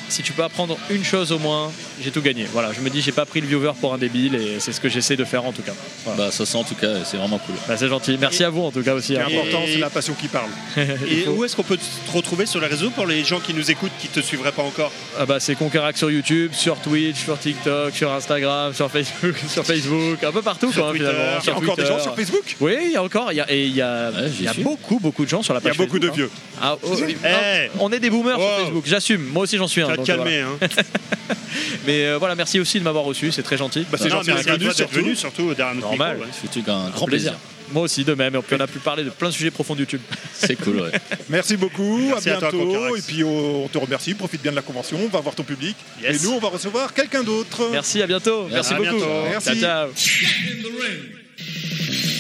si 0.10 0.22
tu 0.24 0.34
peux 0.34 0.44
apprendre 0.44 0.78
une 0.90 1.04
chose 1.06 1.32
au 1.32 1.40
moins, 1.40 1.72
j'ai 2.04 2.12
tout 2.12 2.22
gagné. 2.22 2.46
Voilà, 2.52 2.72
je 2.74 2.82
me 2.82 2.90
dis 2.90 3.02
j'ai 3.02 3.12
pas 3.12 3.26
pris 3.26 3.42
le 3.42 3.48
viewer 3.48 3.72
pour 3.80 3.94
un 3.94 3.98
débile 3.98 4.36
et 4.36 4.60
c'est 4.60 4.72
ce 4.74 4.80
que 4.82 4.90
j'essaie 4.90 5.16
de 5.16 5.24
faire 5.26 5.46
en 5.46 5.52
tout 5.52 5.62
cas. 5.62 5.74
Voilà. 6.06 6.26
Bah 6.26 6.32
ça 6.32 6.46
sent 6.46 6.58
en 6.58 6.64
tout 6.64 6.76
cas, 6.76 7.04
c'est 7.06 7.18
vraiment 7.18 7.38
cool. 7.40 7.56
Bah, 7.68 7.76
c'est 7.78 7.88
gentil. 7.88 8.18
Merci 8.20 8.44
à 8.44 8.50
vous 8.50 8.62
en 8.64 8.72
tout 8.72 8.84
cas 8.84 8.94
aussi. 8.94 9.10
Ce 9.10 9.14
qui 9.14 9.20
hein. 9.20 9.26
important, 9.28 9.62
c'est 9.66 9.78
la 9.80 9.90
passion 9.90 10.14
qui 10.14 10.28
parle. 10.28 10.50
Et 10.78 11.28
où 11.28 11.44
est-ce 11.46 11.56
qu'on 11.56 11.64
peut 11.64 11.78
te 11.78 12.12
retrouver 12.12 12.46
sur 12.46 12.60
les 12.60 12.68
réseaux 12.68 12.90
pour 12.90 13.06
les 13.08 13.24
gens 13.24 13.40
qui 13.40 13.54
nous 13.54 13.70
écoutent, 13.72 13.92
qui 14.00 14.08
te 14.08 14.20
suivraient 14.20 14.52
pas 14.52 14.64
encore? 14.64 14.92
Ah 15.20 15.26
bah, 15.26 15.40
c'est 15.40 15.56
Conquerac 15.56 15.98
sur 15.98 16.10
YouTube, 16.12 16.52
sur 16.54 16.78
Twitch, 16.78 17.18
sur 17.24 17.38
TikTok, 17.40 17.94
sur 17.96 18.12
Instagram, 18.12 18.74
sur 18.74 18.90
Facebook, 18.92 19.36
sur 19.48 19.66
Facebook, 19.66 20.24
un 20.24 20.32
peu 20.32 20.42
partout 20.42 20.72
Sur 20.72 20.82
quoi, 20.84 20.90
hein, 20.90 20.96
Twitter. 20.96 21.10
finalement. 21.12 21.40
Il 21.42 21.48
y 21.48 21.50
a 21.52 21.58
encore 21.58 21.76
des 21.78 21.86
gens 21.86 22.00
sur 22.00 22.16
Facebook? 22.16 22.56
Oui, 22.60 22.76
il 22.86 22.92
y 22.92 22.96
a 22.98 23.04
encore, 23.04 23.32
il 23.32 23.36
y 23.36 23.42
a, 23.42 23.52
et 23.52 23.66
il 23.66 23.76
y 23.76 23.82
a, 23.82 24.10
Ouais, 24.12 24.28
j'y 24.30 24.40
il 24.40 24.46
y 24.46 24.48
a 24.48 24.54
suis. 24.54 24.64
beaucoup, 24.64 25.00
beaucoup 25.00 25.24
de 25.26 25.30
gens 25.30 25.42
sur 25.44 25.54
la 25.54 25.60
Il 25.60 25.64
y 25.64 25.68
a 25.68 25.70
page 25.72 25.78
beaucoup 25.78 26.00
de 26.00 26.10
vieux. 26.10 26.30
hein. 26.58 26.60
Ah, 26.62 26.78
oh. 26.84 26.96
Eh. 27.00 27.78
Non, 27.78 27.86
on 27.86 27.92
est 27.92 28.00
des 28.00 28.10
boomers 28.10 28.38
Wow. 28.40 28.46
sur 28.48 28.58
Facebook, 28.66 28.84
j'assume. 28.88 29.24
Moi 29.32 29.44
aussi 29.44 29.58
j'en 29.58 29.68
suis 29.68 29.82
un. 29.82 29.86
Tu 29.86 29.92
vas 29.92 29.98
te 29.98 30.02
donc, 30.02 30.10
euh, 30.10 30.16
calmer. 30.18 30.40
Hein. 30.42 31.36
Mais 31.92 32.06
euh, 32.06 32.18
voilà, 32.18 32.36
merci 32.36 32.60
aussi 32.60 32.80
de 32.80 32.84
m'avoir 32.84 33.04
reçu, 33.04 33.32
c'est 33.32 33.44
très 33.44 33.58
gentil. 33.58 33.86
Bah, 33.92 33.98
c'est 34.02 34.10
gentil 34.10 34.32
merci 34.32 34.46
d'être 34.46 34.54
à 34.54 34.58
venu, 34.58 34.66
toi 34.66 34.74
d'être 34.74 34.90
surtout. 34.90 35.06
venu, 35.06 35.16
surtout 35.16 35.54
derrière 35.54 35.76
notre 35.76 35.88
Normal. 35.88 36.18
micro, 36.18 36.30
ouais. 36.32 36.50
C'est 36.54 36.70
un 36.70 36.90
grand 36.90 37.06
plaisir. 37.06 37.34
plaisir. 37.34 37.48
Moi 37.74 37.84
aussi 37.84 38.04
de 38.04 38.14
même, 38.14 38.36
et 38.36 38.40
puis 38.40 38.56
on 38.58 38.60
a 38.60 38.68
pu 38.68 38.80
parler 38.80 39.06
de 39.06 39.10
plein 39.12 39.30
de 39.30 39.34
sujets 39.34 39.50
profonds 39.52 39.76
de 39.76 39.80
YouTube. 39.82 40.02
C'est 40.34 40.58
cool, 40.58 40.82
ouais. 40.82 40.92
Merci 41.30 41.56
beaucoup, 41.56 42.00
Merci 42.00 42.30
à 42.30 42.36
à 42.36 42.40
toi, 42.40 42.52
bientôt. 42.52 42.98
Et 42.98 43.02
puis 43.02 43.24
on 43.24 43.70
te 43.70 43.78
remercie, 43.78 44.14
profite 44.14 44.42
bien 44.42 44.52
de 44.52 44.58
la 44.58 44.62
convention, 44.62 44.98
on 45.02 45.08
va 45.08 45.22
voir 45.22 45.36
ton 45.36 45.44
public. 45.44 45.78
Yes. 46.02 46.22
Et 46.22 46.26
nous, 46.28 46.34
on 46.34 46.40
va 46.40 46.50
recevoir 46.50 46.94
quelqu'un 46.94 47.24
d'autre. 47.24 47.70
Merci, 47.72 48.02
à 48.02 48.08
bientôt. 48.08 48.48
Merci 48.52 48.74
À 48.74 48.78
beaucoup. 48.78 48.90
bientôt. 48.92 49.06
Merci. 49.30 49.60
Ciao, 49.62 49.90
ciao. 49.90 52.11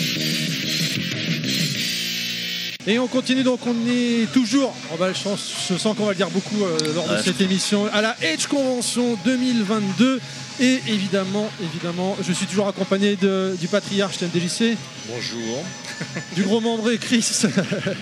Et 2.87 2.97
on 2.97 3.07
continue 3.07 3.43
donc, 3.43 3.59
on 3.67 3.75
est 3.87 4.25
toujours, 4.33 4.73
on 4.91 4.95
va, 4.95 5.13
je, 5.13 5.21
pense- 5.21 5.51
je 5.69 5.77
sens 5.77 5.95
qu'on 5.95 6.05
va 6.05 6.11
le 6.11 6.17
dire 6.17 6.29
beaucoup 6.31 6.63
euh, 6.63 6.77
lors 6.95 7.07
de 7.07 7.13
Ouais, 7.13 7.21
cette 7.23 7.39
émission, 7.39 7.85
à 7.93 8.01
la 8.01 8.15
Edge 8.21 8.47
Convention 8.47 9.17
2022. 9.23 10.19
Et 10.59 10.79
évidemment, 10.87 11.49
évidemment, 11.61 12.17
je 12.25 12.33
suis 12.33 12.45
toujours 12.47 12.67
accompagné 12.67 13.15
de- 13.15 13.55
du 13.59 13.67
patriarche 13.67 14.17
TMDJC, 14.17 14.77
Bonjour. 15.09 15.63
du 16.35 16.43
gros 16.43 16.59
membré 16.59 16.97
Chris 16.97 17.25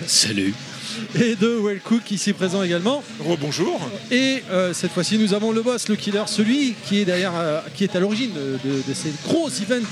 Salut. 0.08 0.54
et 1.16 1.36
de 1.36 1.48
Wellcook 1.62 2.10
ici 2.12 2.32
présent 2.34 2.64
également. 2.64 3.04
Rebonjour. 3.20 3.80
Et 4.12 4.44
euh, 4.50 4.74
cette 4.74 4.92
fois-ci, 4.94 5.18
nous 5.18 5.34
avons 5.34 5.52
le 5.52 5.62
boss, 5.62 5.88
le 5.90 5.96
killer, 5.98 6.24
celui 6.28 6.74
qui 6.88 7.00
est 7.02 7.06
derrière, 7.06 7.34
euh, 7.36 7.60
qui 7.76 7.84
est 7.84 7.96
à 7.96 8.00
l'origine 8.00 8.32
de, 8.34 8.82
de 8.88 8.94
ces 8.94 9.12
gros 9.26 9.50
events 9.50 9.86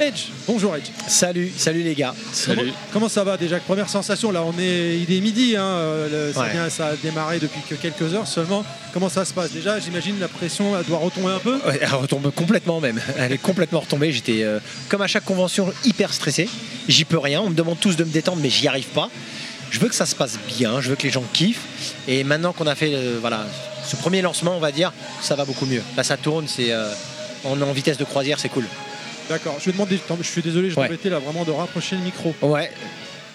Edge. 0.00 0.26
Bonjour 0.48 0.74
Edge. 0.74 0.86
Salut, 1.06 1.52
salut 1.56 1.82
les 1.82 1.94
gars. 1.94 2.14
Salut. 2.32 2.58
Comment, 2.62 2.72
comment 2.92 3.08
ça 3.08 3.22
va 3.22 3.36
déjà? 3.36 3.58
Première 3.60 3.88
sensation, 3.88 4.32
là 4.32 4.42
on 4.42 4.58
est, 4.58 4.98
il 4.98 5.12
est 5.16 5.20
midi, 5.20 5.54
hein, 5.56 5.62
euh, 5.62 6.28
le- 6.28 6.32
ça, 6.32 6.40
Ouais. 6.40 6.50
vient- 6.52 6.68
ça 6.68 6.88
a 6.88 6.96
démarré 6.96 7.38
depuis 7.38 7.60
que 7.68 7.74
quelques 7.76 8.12
heures 8.12 8.26
seulement. 8.26 8.64
Comment 8.92 9.08
ça 9.08 9.24
se 9.24 9.32
passe 9.32 9.52
Déjà, 9.52 9.78
j'imagine 9.78 10.18
la 10.18 10.26
pression 10.28 10.76
elle 10.78 10.84
doit 10.84 10.98
retomber 10.98 11.32
un 11.34 11.38
peu. 11.38 11.54
Ouais, 11.66 11.78
elle 11.80 11.94
retombe 11.94 12.30
complètement 12.34 12.80
même. 12.80 13.00
Elle 13.18 13.32
est 13.32 13.38
complètement 13.38 13.80
retombée. 13.80 14.10
J'étais 14.12 14.42
euh, 14.42 14.58
comme 14.88 15.00
à 15.02 15.06
chaque 15.06 15.24
convention 15.24 15.72
hyper 15.84 16.12
stressé. 16.12 16.48
J'y 16.88 17.04
peux 17.04 17.18
rien. 17.18 17.40
On 17.40 17.50
me 17.50 17.54
demande 17.54 17.78
tous 17.78 17.96
de 17.96 18.04
me 18.04 18.10
détendre, 18.10 18.38
mais 18.42 18.50
j'y 18.50 18.66
arrive 18.66 18.86
pas. 18.88 19.10
Je 19.70 19.78
veux 19.78 19.88
que 19.88 19.94
ça 19.94 20.06
se 20.06 20.14
passe 20.16 20.38
bien. 20.58 20.80
Je 20.80 20.90
veux 20.90 20.96
que 20.96 21.04
les 21.04 21.10
gens 21.10 21.24
kiffent. 21.32 21.60
Et 22.08 22.24
maintenant 22.24 22.52
qu'on 22.52 22.66
a 22.66 22.74
fait 22.74 22.90
euh, 22.94 23.18
voilà 23.20 23.46
ce 23.86 23.94
premier 23.96 24.22
lancement, 24.22 24.56
on 24.56 24.60
va 24.60 24.72
dire, 24.72 24.92
ça 25.22 25.36
va 25.36 25.44
beaucoup 25.44 25.66
mieux. 25.66 25.82
Là, 25.96 26.02
ça 26.02 26.16
tourne. 26.16 26.46
C'est 26.48 26.72
euh, 26.72 26.92
on 27.44 27.60
est 27.60 27.64
en 27.64 27.72
vitesse 27.72 27.96
de 27.98 28.04
croisière. 28.04 28.40
C'est 28.40 28.48
cool. 28.48 28.64
D'accord, 29.28 29.56
je 29.58 29.66
vais 29.66 29.72
demander, 29.72 29.98
je 30.20 30.26
suis 30.28 30.42
désolé, 30.42 30.70
je 30.70 30.76
Ouais. 30.76 30.84
m'embêtais 30.84 31.08
là 31.10 31.18
vraiment 31.18 31.44
de 31.44 31.50
rapprocher 31.50 31.96
le 31.96 32.02
micro. 32.02 32.34
Ouais. 32.42 32.70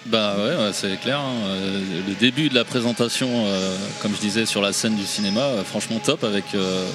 Bah 0.06 0.34
ouais, 0.38 0.70
c'est 0.72 0.98
clair. 1.00 1.18
hein. 1.20 1.34
Euh, 1.46 1.80
Le 2.08 2.14
début 2.14 2.48
de 2.48 2.54
la 2.54 2.64
présentation, 2.64 3.28
euh, 3.46 3.76
comme 4.00 4.14
je 4.14 4.20
disais, 4.20 4.46
sur 4.46 4.62
la 4.62 4.72
scène 4.72 4.94
du 4.96 5.04
cinéma, 5.04 5.40
euh, 5.42 5.64
franchement 5.64 5.98
top 5.98 6.24
avec. 6.24 6.44
euh, 6.54 6.86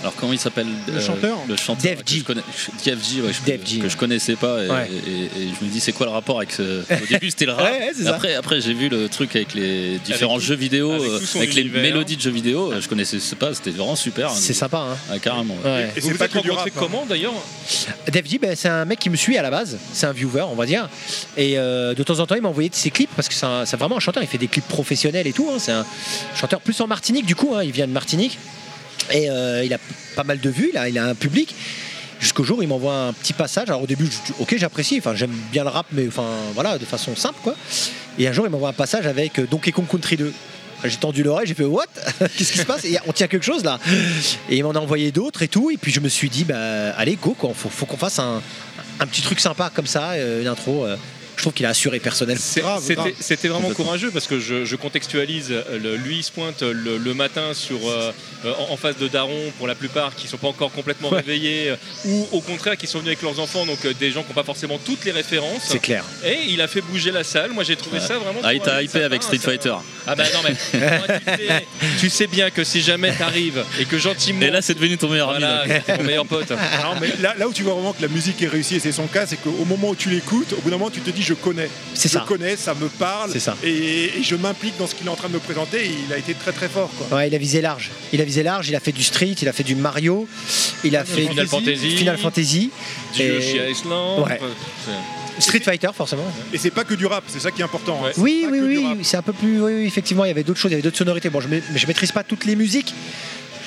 alors 0.00 0.14
comment 0.16 0.32
il 0.32 0.38
s'appelle 0.38 0.66
Le 0.88 0.94
euh, 0.94 1.00
chanteur 1.00 1.38
Le 1.48 1.56
chanteur. 1.56 1.94
Dave 1.96 2.02
G. 2.06 2.22
que 2.22 2.32
ouais. 2.32 3.88
je 3.88 3.96
connaissais 3.96 4.36
pas. 4.36 4.64
Et, 4.64 4.68
Ouais. 4.70 4.88
et- 5.06 5.42
et 5.42 5.48
je 5.58 5.64
me 5.64 5.70
dis, 5.70 5.80
c'est 5.80 5.92
quoi 5.92 6.06
le 6.06 6.12
rapport 6.12 6.38
avec 6.38 6.52
ce. 6.52 6.80
Au 6.80 7.06
début, 7.08 7.30
c'était 7.30 7.46
le 7.46 7.52
rap. 7.54 7.64
Ouais, 7.64 7.78
ouais, 7.78 7.92
c'est 7.94 8.06
après, 8.06 8.34
après 8.34 8.60
j'ai 8.60 8.72
vu 8.74 8.88
le 8.88 9.08
truc 9.08 9.34
avec 9.36 9.54
les 9.54 9.98
différents 9.98 10.34
Avec- 10.36 10.46
jeux 10.46 10.54
vidéo, 10.54 10.92
avec 10.92 11.50
euh, 11.50 11.52
les 11.54 11.64
mélodies 11.64 12.16
de 12.16 12.22
jeux 12.22 12.30
vidéo. 12.30 12.72
Je 12.80 12.88
connaissais 12.88 13.18
pas, 13.38 13.52
c'était 13.54 13.70
vraiment 13.70 13.96
super. 13.96 14.30
C'est 14.30 14.52
hein. 14.52 14.56
sympa. 14.56 14.78
Hein. 14.92 14.96
Ah, 15.10 15.18
carrément. 15.18 15.56
Et 15.64 16.00
Vous 16.00 16.10
c'est 16.12 16.18
pas 16.18 16.24
êtes 16.26 16.32
que 16.32 16.38
du 16.40 16.50
rap. 16.50 16.58
rencontrés 16.60 16.70
hein. 16.76 16.80
comment 16.80 17.06
d'ailleurs 17.06 17.34
Dave 18.10 18.26
G, 18.26 18.38
ben, 18.38 18.54
c'est 18.56 18.68
un 18.68 18.84
mec 18.84 18.98
qui 18.98 19.10
me 19.10 19.16
suit 19.16 19.36
à 19.36 19.42
la 19.42 19.50
base, 19.50 19.76
c'est 19.92 20.06
un 20.06 20.12
viewer, 20.12 20.42
on 20.50 20.54
va 20.54 20.66
dire. 20.66 20.88
Et 21.36 21.58
euh, 21.58 21.94
de 21.94 22.02
temps 22.02 22.18
en 22.20 22.26
temps, 22.26 22.34
il 22.34 22.42
m'a 22.42 22.48
envoyé 22.48 22.68
de 22.68 22.74
ses 22.74 22.90
clips 22.90 23.10
parce 23.14 23.28
que 23.28 23.34
c'est 23.34 23.46
c'est 23.66 23.76
vraiment 23.76 23.96
un 23.96 24.00
chanteur. 24.00 24.22
Il 24.22 24.28
fait 24.28 24.38
des 24.38 24.48
clips 24.48 24.66
professionnels 24.68 25.26
et 25.26 25.32
tout. 25.32 25.48
hein. 25.52 25.56
C'est 25.58 25.72
un 25.72 25.84
chanteur 26.34 26.60
plus 26.60 26.80
en 26.80 26.86
Martinique, 26.86 27.26
du 27.26 27.34
coup. 27.34 27.54
hein. 27.54 27.62
Il 27.64 27.72
vient 27.72 27.86
de 27.86 27.92
Martinique. 27.92 28.38
Et 29.12 29.30
euh, 29.30 29.64
il 29.64 29.72
a 29.72 29.78
pas 30.14 30.24
mal 30.24 30.40
de 30.40 30.50
vues, 30.50 30.70
il 30.72 30.98
a, 30.98 31.04
un 31.04 31.14
public. 31.14 31.54
Jusqu'au 32.20 32.44
jour, 32.44 32.62
il 32.62 32.68
m'envoie 32.68 32.94
un 32.94 33.12
petit 33.12 33.32
passage. 33.32 33.68
Alors 33.68 33.82
au 33.82 33.86
début, 33.86 34.06
je 34.06 34.32
ok, 34.38 34.54
j'apprécie. 34.58 34.98
Enfin, 34.98 35.14
j'aime 35.14 35.34
bien 35.50 35.64
le 35.64 35.70
rap, 35.70 35.86
mais 35.92 36.06
enfin, 36.06 36.28
voilà, 36.54 36.78
de 36.78 36.84
façon 36.84 37.16
simple, 37.16 37.38
quoi. 37.42 37.56
Et 38.18 38.28
un 38.28 38.32
jour, 38.32 38.46
il 38.46 38.50
m'envoie 38.50 38.68
un 38.68 38.74
passage 38.74 39.06
avec 39.06 39.38
euh, 39.38 39.46
Donkey 39.50 39.72
Kong 39.72 39.86
Country 39.88 40.16
2. 40.16 40.32
J'ai 40.84 40.96
tendu 40.96 41.22
l'oreille, 41.22 41.46
j'ai 41.46 41.54
fait 41.54 41.64
what? 41.64 41.84
Qu'est-ce 42.18 42.52
qui 42.52 42.58
se 42.58 42.64
passe? 42.64 42.86
On 43.06 43.12
tient 43.12 43.26
quelque 43.26 43.44
chose 43.44 43.64
là. 43.64 43.78
Et 44.48 44.56
il 44.56 44.64
m'en 44.64 44.72
a 44.72 44.78
envoyé 44.78 45.12
d'autres 45.12 45.42
et 45.42 45.48
tout. 45.48 45.70
Et 45.70 45.76
puis 45.76 45.92
je 45.92 46.00
me 46.00 46.08
suis 46.08 46.30
dit, 46.30 46.44
bah 46.44 46.92
allez, 46.96 47.16
go, 47.16 47.34
quoi. 47.38 47.52
Faut, 47.54 47.86
qu'on 47.86 47.98
fasse 47.98 48.18
un, 48.18 48.40
un 48.98 49.06
petit 49.06 49.22
truc 49.22 49.40
sympa 49.40 49.70
comme 49.74 49.86
ça, 49.86 50.10
euh, 50.12 50.40
une 50.40 50.48
intro. 50.48 50.86
Euh. 51.40 51.42
je 51.42 51.42
trouve 51.44 51.52
qu'il 51.54 51.66
a 51.66 51.70
assuré 51.70 51.98
personnel. 52.00 52.38
C'est- 52.38 52.60
Grave, 52.60 52.80
C'était 52.82 52.94
grave. 52.94 53.12
c'était 53.20 53.48
vraiment 53.48 53.70
courageux 53.70 54.10
parce 54.10 54.26
que 54.26 54.38
je, 54.40 54.64
je 54.64 54.76
contextualise. 54.76 55.48
euh, 55.50 55.78
le- 55.78 55.96
lui, 55.96 56.16
il 56.18 56.22
se 56.22 56.30
pointe 56.32 56.62
le, 56.62 56.98
le 56.98 57.14
matin 57.14 57.54
sur, 57.54 57.78
euh, 57.88 58.12
euh, 58.44 58.52
en, 58.68 58.72
en 58.74 58.76
face 58.76 58.96
de 58.98 59.08
Daron 59.08 59.52
pour 59.58 59.66
la 59.66 59.74
plupart 59.74 60.14
qui 60.14 60.28
sont 60.28 60.36
pas 60.36 60.48
encore 60.48 60.70
complètement 60.72 61.08
réveillés 61.10 61.70
euh, 61.70 61.76
ou 62.06 62.28
au 62.32 62.40
contraire 62.40 62.76
qui 62.76 62.86
sont 62.86 62.98
venus 62.98 63.08
avec 63.12 63.22
leurs 63.22 63.40
enfants, 63.40 63.66
donc 63.66 63.84
euh, 63.84 63.92
des 63.98 64.10
gens 64.10 64.22
qui 64.22 64.28
n'ont 64.28 64.34
pas 64.34 64.44
forcément 64.44 64.78
toutes 64.84 65.04
les 65.04 65.12
références. 65.12 65.62
C'est 65.64 65.78
clair. 65.80 66.04
Et 66.24 66.38
il 66.48 66.60
a 66.60 66.68
fait 66.68 66.80
bouger 66.80 67.10
la 67.10 67.24
salle. 67.24 67.50
Moi, 67.52 67.64
j'ai 67.64 67.76
trouvé 67.76 67.98
Ouais. 67.98 68.06
ça 68.06 68.18
vraiment. 68.18 68.40
Ah, 68.42 68.54
il 68.54 68.60
t'a 68.60 68.82
hypé 68.82 69.02
avec 69.02 69.22
Street 69.22 69.38
Fighter. 69.38 69.74
Ah 70.06 70.14
bah 70.14 70.24
non 70.32 70.40
mais 70.44 70.80
moi, 70.98 71.06
tu, 71.08 71.46
sais, 71.46 71.66
tu 72.00 72.10
sais 72.10 72.26
bien 72.26 72.50
que 72.50 72.64
si 72.64 72.80
jamais 72.82 73.12
t'arrives 73.12 73.64
et 73.78 73.84
que 73.84 73.98
gentiment. 73.98 74.42
Et 74.42 74.50
là, 74.50 74.62
c'est 74.62 74.74
devenu 74.74 74.96
ton 74.98 75.08
meilleur 75.08 75.30
ami. 75.30 75.40
voilà, 75.44 75.96
mon 75.98 76.04
meilleur 76.04 76.26
pote. 76.26 76.50
Non, 76.50 76.94
mais 77.00 77.08
là, 77.20 77.34
là 77.38 77.48
où 77.48 77.52
tu 77.52 77.62
vois 77.62 77.74
vraiment 77.74 77.92
que 77.92 78.02
la 78.02 78.08
musique 78.08 78.40
est 78.42 78.48
réussie, 78.48 78.76
et 78.76 78.80
c'est 78.80 78.92
son 78.92 79.06
cas, 79.06 79.26
c'est 79.26 79.36
qu'au 79.36 79.64
moment 79.64 79.90
où 79.90 79.94
tu 79.96 80.08
l'écoutes, 80.10 80.52
au 80.52 80.60
bout 80.60 80.70
d'un 80.70 80.76
moment, 80.78 80.90
tu 80.90 81.00
te 81.00 81.10
dis, 81.10 81.22
je 81.30 81.34
connais. 81.34 81.68
C'est 81.94 82.08
je 82.08 82.14
ça. 82.18 82.24
connais, 82.26 82.56
ça 82.56 82.74
me 82.74 82.88
parle. 82.88 83.30
C'est 83.32 83.40
ça. 83.40 83.56
Et, 83.62 84.18
et 84.18 84.22
je 84.22 84.34
m'implique 84.36 84.76
dans 84.78 84.86
ce 84.86 84.94
qu'il 84.94 85.06
est 85.06 85.10
en 85.10 85.16
train 85.16 85.28
de 85.28 85.34
me 85.34 85.38
présenter. 85.38 85.84
Et 85.86 85.90
il 86.06 86.12
a 86.12 86.18
été 86.18 86.34
très 86.34 86.52
très 86.52 86.68
fort. 86.68 86.90
Quoi. 86.96 87.16
Ouais, 87.18 87.28
il 87.28 87.34
a 87.34 87.38
visé 87.38 87.60
large. 87.60 87.90
Il 88.12 88.20
a 88.20 88.24
visé 88.24 88.42
large, 88.42 88.68
il 88.68 88.76
a 88.76 88.80
fait 88.80 88.92
du 88.92 89.02
street, 89.02 89.36
il 89.40 89.48
a 89.48 89.52
fait 89.52 89.62
du 89.62 89.74
Mario, 89.76 90.26
il 90.84 90.96
a 90.96 91.04
fait 91.04 91.26
Final 91.28 91.46
Fantasy. 91.46 91.90
Final 91.96 92.18
Fantasy, 92.18 92.70
Du 93.14 93.22
Et- 93.22 93.26
Yoshi 93.34 93.58
Island. 93.70 94.20
Ouais. 94.26 94.38
enfin, 94.40 94.46
c'est- 94.86 95.42
Street 95.42 95.60
Fighter 95.60 95.88
forcément. 95.96 96.24
Et 96.52 96.58
c'est 96.58 96.70
pas 96.70 96.84
que 96.84 96.92
du 96.94 97.06
rap, 97.06 97.24
c'est 97.28 97.40
ça 97.40 97.50
qui 97.50 97.62
est 97.62 97.64
important. 97.64 97.98
hein. 98.02 98.06
Ouais. 98.08 98.12
Oui, 98.18 98.46
oui, 98.50 98.60
oui, 98.60 98.86
c'est 99.04 99.16
un 99.16 99.22
peu 99.22 99.32
plus. 99.32 99.62
Oui, 99.62 99.72
oui, 99.74 99.84
effectivement, 99.86 100.24
il 100.26 100.28
y 100.28 100.30
avait 100.32 100.42
d'autres 100.42 100.58
choses, 100.60 100.70
il 100.70 100.74
y 100.74 100.76
avait 100.76 100.82
d'autres 100.82 100.98
sonorités. 100.98 101.30
Bon, 101.30 101.40
je, 101.40 101.48
ma- 101.48 101.56
je 101.74 101.86
maîtrise 101.86 102.12
pas 102.12 102.22
toutes 102.24 102.44
les 102.44 102.56
musiques. 102.56 102.92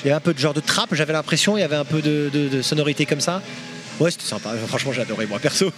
Il 0.04 0.08
y 0.08 0.10
avait 0.10 0.16
un 0.16 0.20
peu 0.20 0.34
de 0.34 0.38
genre 0.38 0.54
de 0.54 0.60
trap, 0.60 0.94
j'avais 0.94 1.12
l'impression, 1.14 1.56
il 1.56 1.60
y 1.60 1.64
avait 1.64 1.74
un 1.76 1.84
peu 1.84 2.00
de, 2.02 2.30
de, 2.32 2.48
de 2.48 2.62
sonorités 2.62 3.06
comme 3.06 3.20
ça. 3.20 3.42
Ouais, 3.98 4.10
c'était 4.10 4.24
sympa. 4.26 4.50
Franchement, 4.68 4.92
j'ai 4.92 5.02
adoré 5.02 5.26
moi 5.26 5.38
perso. 5.38 5.72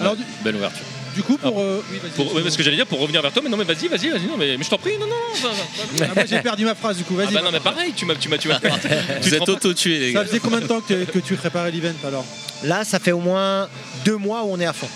Alors, 0.00 0.14
du, 0.16 0.22
Belle 0.44 0.56
ouverture. 0.56 0.84
Du 1.14 1.22
coup, 1.22 1.36
pour. 1.38 1.60
euh, 1.60 1.82
oui, 1.90 1.98
vas-y, 1.98 2.10
Pour, 2.12 2.34
ouais, 2.34 2.42
parce 2.42 2.56
que 2.56 2.62
j'allais 2.62 2.76
dire 2.76 2.86
pour 2.86 3.00
revenir 3.00 3.20
vers 3.22 3.32
toi, 3.32 3.42
mais 3.44 3.50
non, 3.50 3.56
mais 3.56 3.64
vas-y, 3.64 3.88
vas-y, 3.88 4.08
vas-y, 4.08 4.26
non, 4.26 4.36
mais, 4.38 4.56
mais 4.56 4.64
je 4.64 4.70
t'en 4.70 4.78
prie, 4.78 4.92
non, 4.98 5.06
non, 5.06 5.14
non, 5.14 5.40
va, 5.42 5.48
va, 5.48 5.54
va. 5.54 6.06
Ah, 6.10 6.14
moi, 6.14 6.24
j'ai 6.28 6.40
perdu 6.40 6.64
ma 6.64 6.74
phrase, 6.74 6.96
du 6.96 7.04
coup, 7.04 7.14
vas-y. 7.14 7.28
Ah 7.28 7.30
bah 7.34 7.42
non, 7.44 7.50
mais 7.52 7.60
pareil, 7.60 7.92
tu 7.94 8.04
m'as, 8.06 8.14
tu 8.14 8.28
m'as, 8.28 8.38
tu 8.38 8.48
m'as. 8.48 8.58
tu 8.60 8.68
Vous 8.68 9.30
te 9.30 9.34
êtes 9.34 9.48
auto-tués, 9.48 9.98
les 9.98 10.12
Ça 10.12 10.20
gars. 10.20 10.26
faisait 10.26 10.40
combien 10.40 10.60
de 10.60 10.66
temps 10.66 10.80
que, 10.80 11.04
que 11.04 11.18
tu 11.18 11.34
préparais 11.36 11.70
l'event 11.70 11.92
alors? 12.06 12.24
Là, 12.64 12.84
ça 12.84 12.98
fait 12.98 13.12
au 13.12 13.20
moins 13.20 13.68
deux 14.04 14.16
mois 14.16 14.44
où 14.44 14.52
on 14.52 14.60
est 14.60 14.66
à 14.66 14.72
fond. 14.72 14.88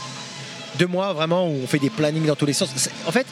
Deux 0.78 0.86
mois 0.86 1.12
vraiment 1.12 1.48
où 1.48 1.60
on 1.64 1.66
fait 1.66 1.78
des 1.78 1.90
plannings 1.90 2.26
dans 2.26 2.36
tous 2.36 2.46
les 2.46 2.52
sens. 2.52 2.68
C'est- 2.76 2.90
En 3.06 3.12
fait, 3.12 3.26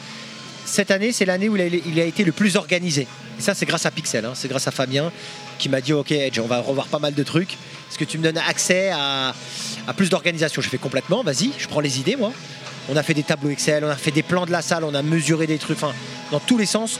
cette 0.65 0.91
année, 0.91 1.11
c'est 1.11 1.25
l'année 1.25 1.47
où 1.49 1.55
il 1.55 1.61
a, 1.61 1.65
il 1.67 1.99
a 1.99 2.05
été 2.05 2.23
le 2.23 2.31
plus 2.31 2.55
organisé. 2.55 3.07
Et 3.37 3.41
ça, 3.41 3.53
c'est 3.53 3.65
grâce 3.65 3.85
à 3.85 3.91
Pixel, 3.91 4.25
hein. 4.25 4.31
c'est 4.33 4.47
grâce 4.47 4.67
à 4.67 4.71
Fabien 4.71 5.11
qui 5.59 5.69
m'a 5.69 5.79
dit 5.81 5.93
Ok, 5.93 6.11
Edge, 6.11 6.39
on 6.39 6.47
va 6.47 6.59
revoir 6.59 6.87
pas 6.87 6.99
mal 6.99 7.13
de 7.13 7.23
trucs. 7.23 7.51
Est-ce 7.89 7.97
que 7.99 8.03
tu 8.05 8.17
me 8.17 8.23
donnes 8.23 8.37
accès 8.47 8.89
à, 8.93 9.33
à 9.87 9.93
plus 9.93 10.09
d'organisation? 10.09 10.61
J'ai 10.61 10.69
fait 10.69 10.77
complètement, 10.77 11.21
vas-y, 11.23 11.51
je 11.57 11.67
prends 11.67 11.81
les 11.81 11.99
idées, 11.99 12.15
moi. 12.15 12.31
On 12.89 12.95
a 12.95 13.03
fait 13.03 13.13
des 13.13 13.23
tableaux 13.23 13.49
Excel, 13.49 13.83
on 13.83 13.89
a 13.89 13.95
fait 13.95 14.11
des 14.11 14.23
plans 14.23 14.45
de 14.45 14.51
la 14.51 14.61
salle, 14.61 14.83
on 14.83 14.93
a 14.93 15.01
mesuré 15.01 15.47
des 15.47 15.57
trucs, 15.57 15.77
enfin, 15.77 15.93
dans 16.31 16.39
tous 16.39 16.57
les 16.57 16.65
sens. 16.65 16.99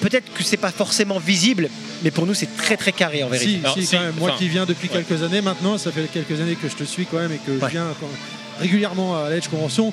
Peut-être 0.00 0.32
que 0.34 0.42
c'est 0.42 0.56
pas 0.56 0.72
forcément 0.72 1.18
visible, 1.20 1.68
mais 2.02 2.10
pour 2.10 2.26
nous, 2.26 2.34
c'est 2.34 2.56
très 2.56 2.76
très 2.76 2.90
carré 2.90 3.22
en 3.22 3.28
vérité. 3.28 3.52
Si, 3.52 3.60
Alors, 3.60 3.74
si, 3.74 3.86
si, 3.86 3.94
quand 3.96 4.02
même. 4.02 4.14
Moi 4.18 4.34
qui 4.36 4.48
viens 4.48 4.66
depuis 4.66 4.88
ouais. 4.88 5.04
quelques 5.04 5.22
années 5.22 5.40
maintenant, 5.40 5.78
ça 5.78 5.92
fait 5.92 6.08
quelques 6.12 6.40
années 6.40 6.56
que 6.56 6.68
je 6.68 6.74
te 6.74 6.82
suis 6.84 7.06
quand 7.06 7.18
même 7.18 7.30
et 7.32 7.38
que 7.38 7.52
je 7.60 7.66
viens 7.66 7.86
quand- 8.00 8.08
régulièrement 8.60 9.16
à 9.24 9.30
l'Edge 9.30 9.48
Convention. 9.48 9.92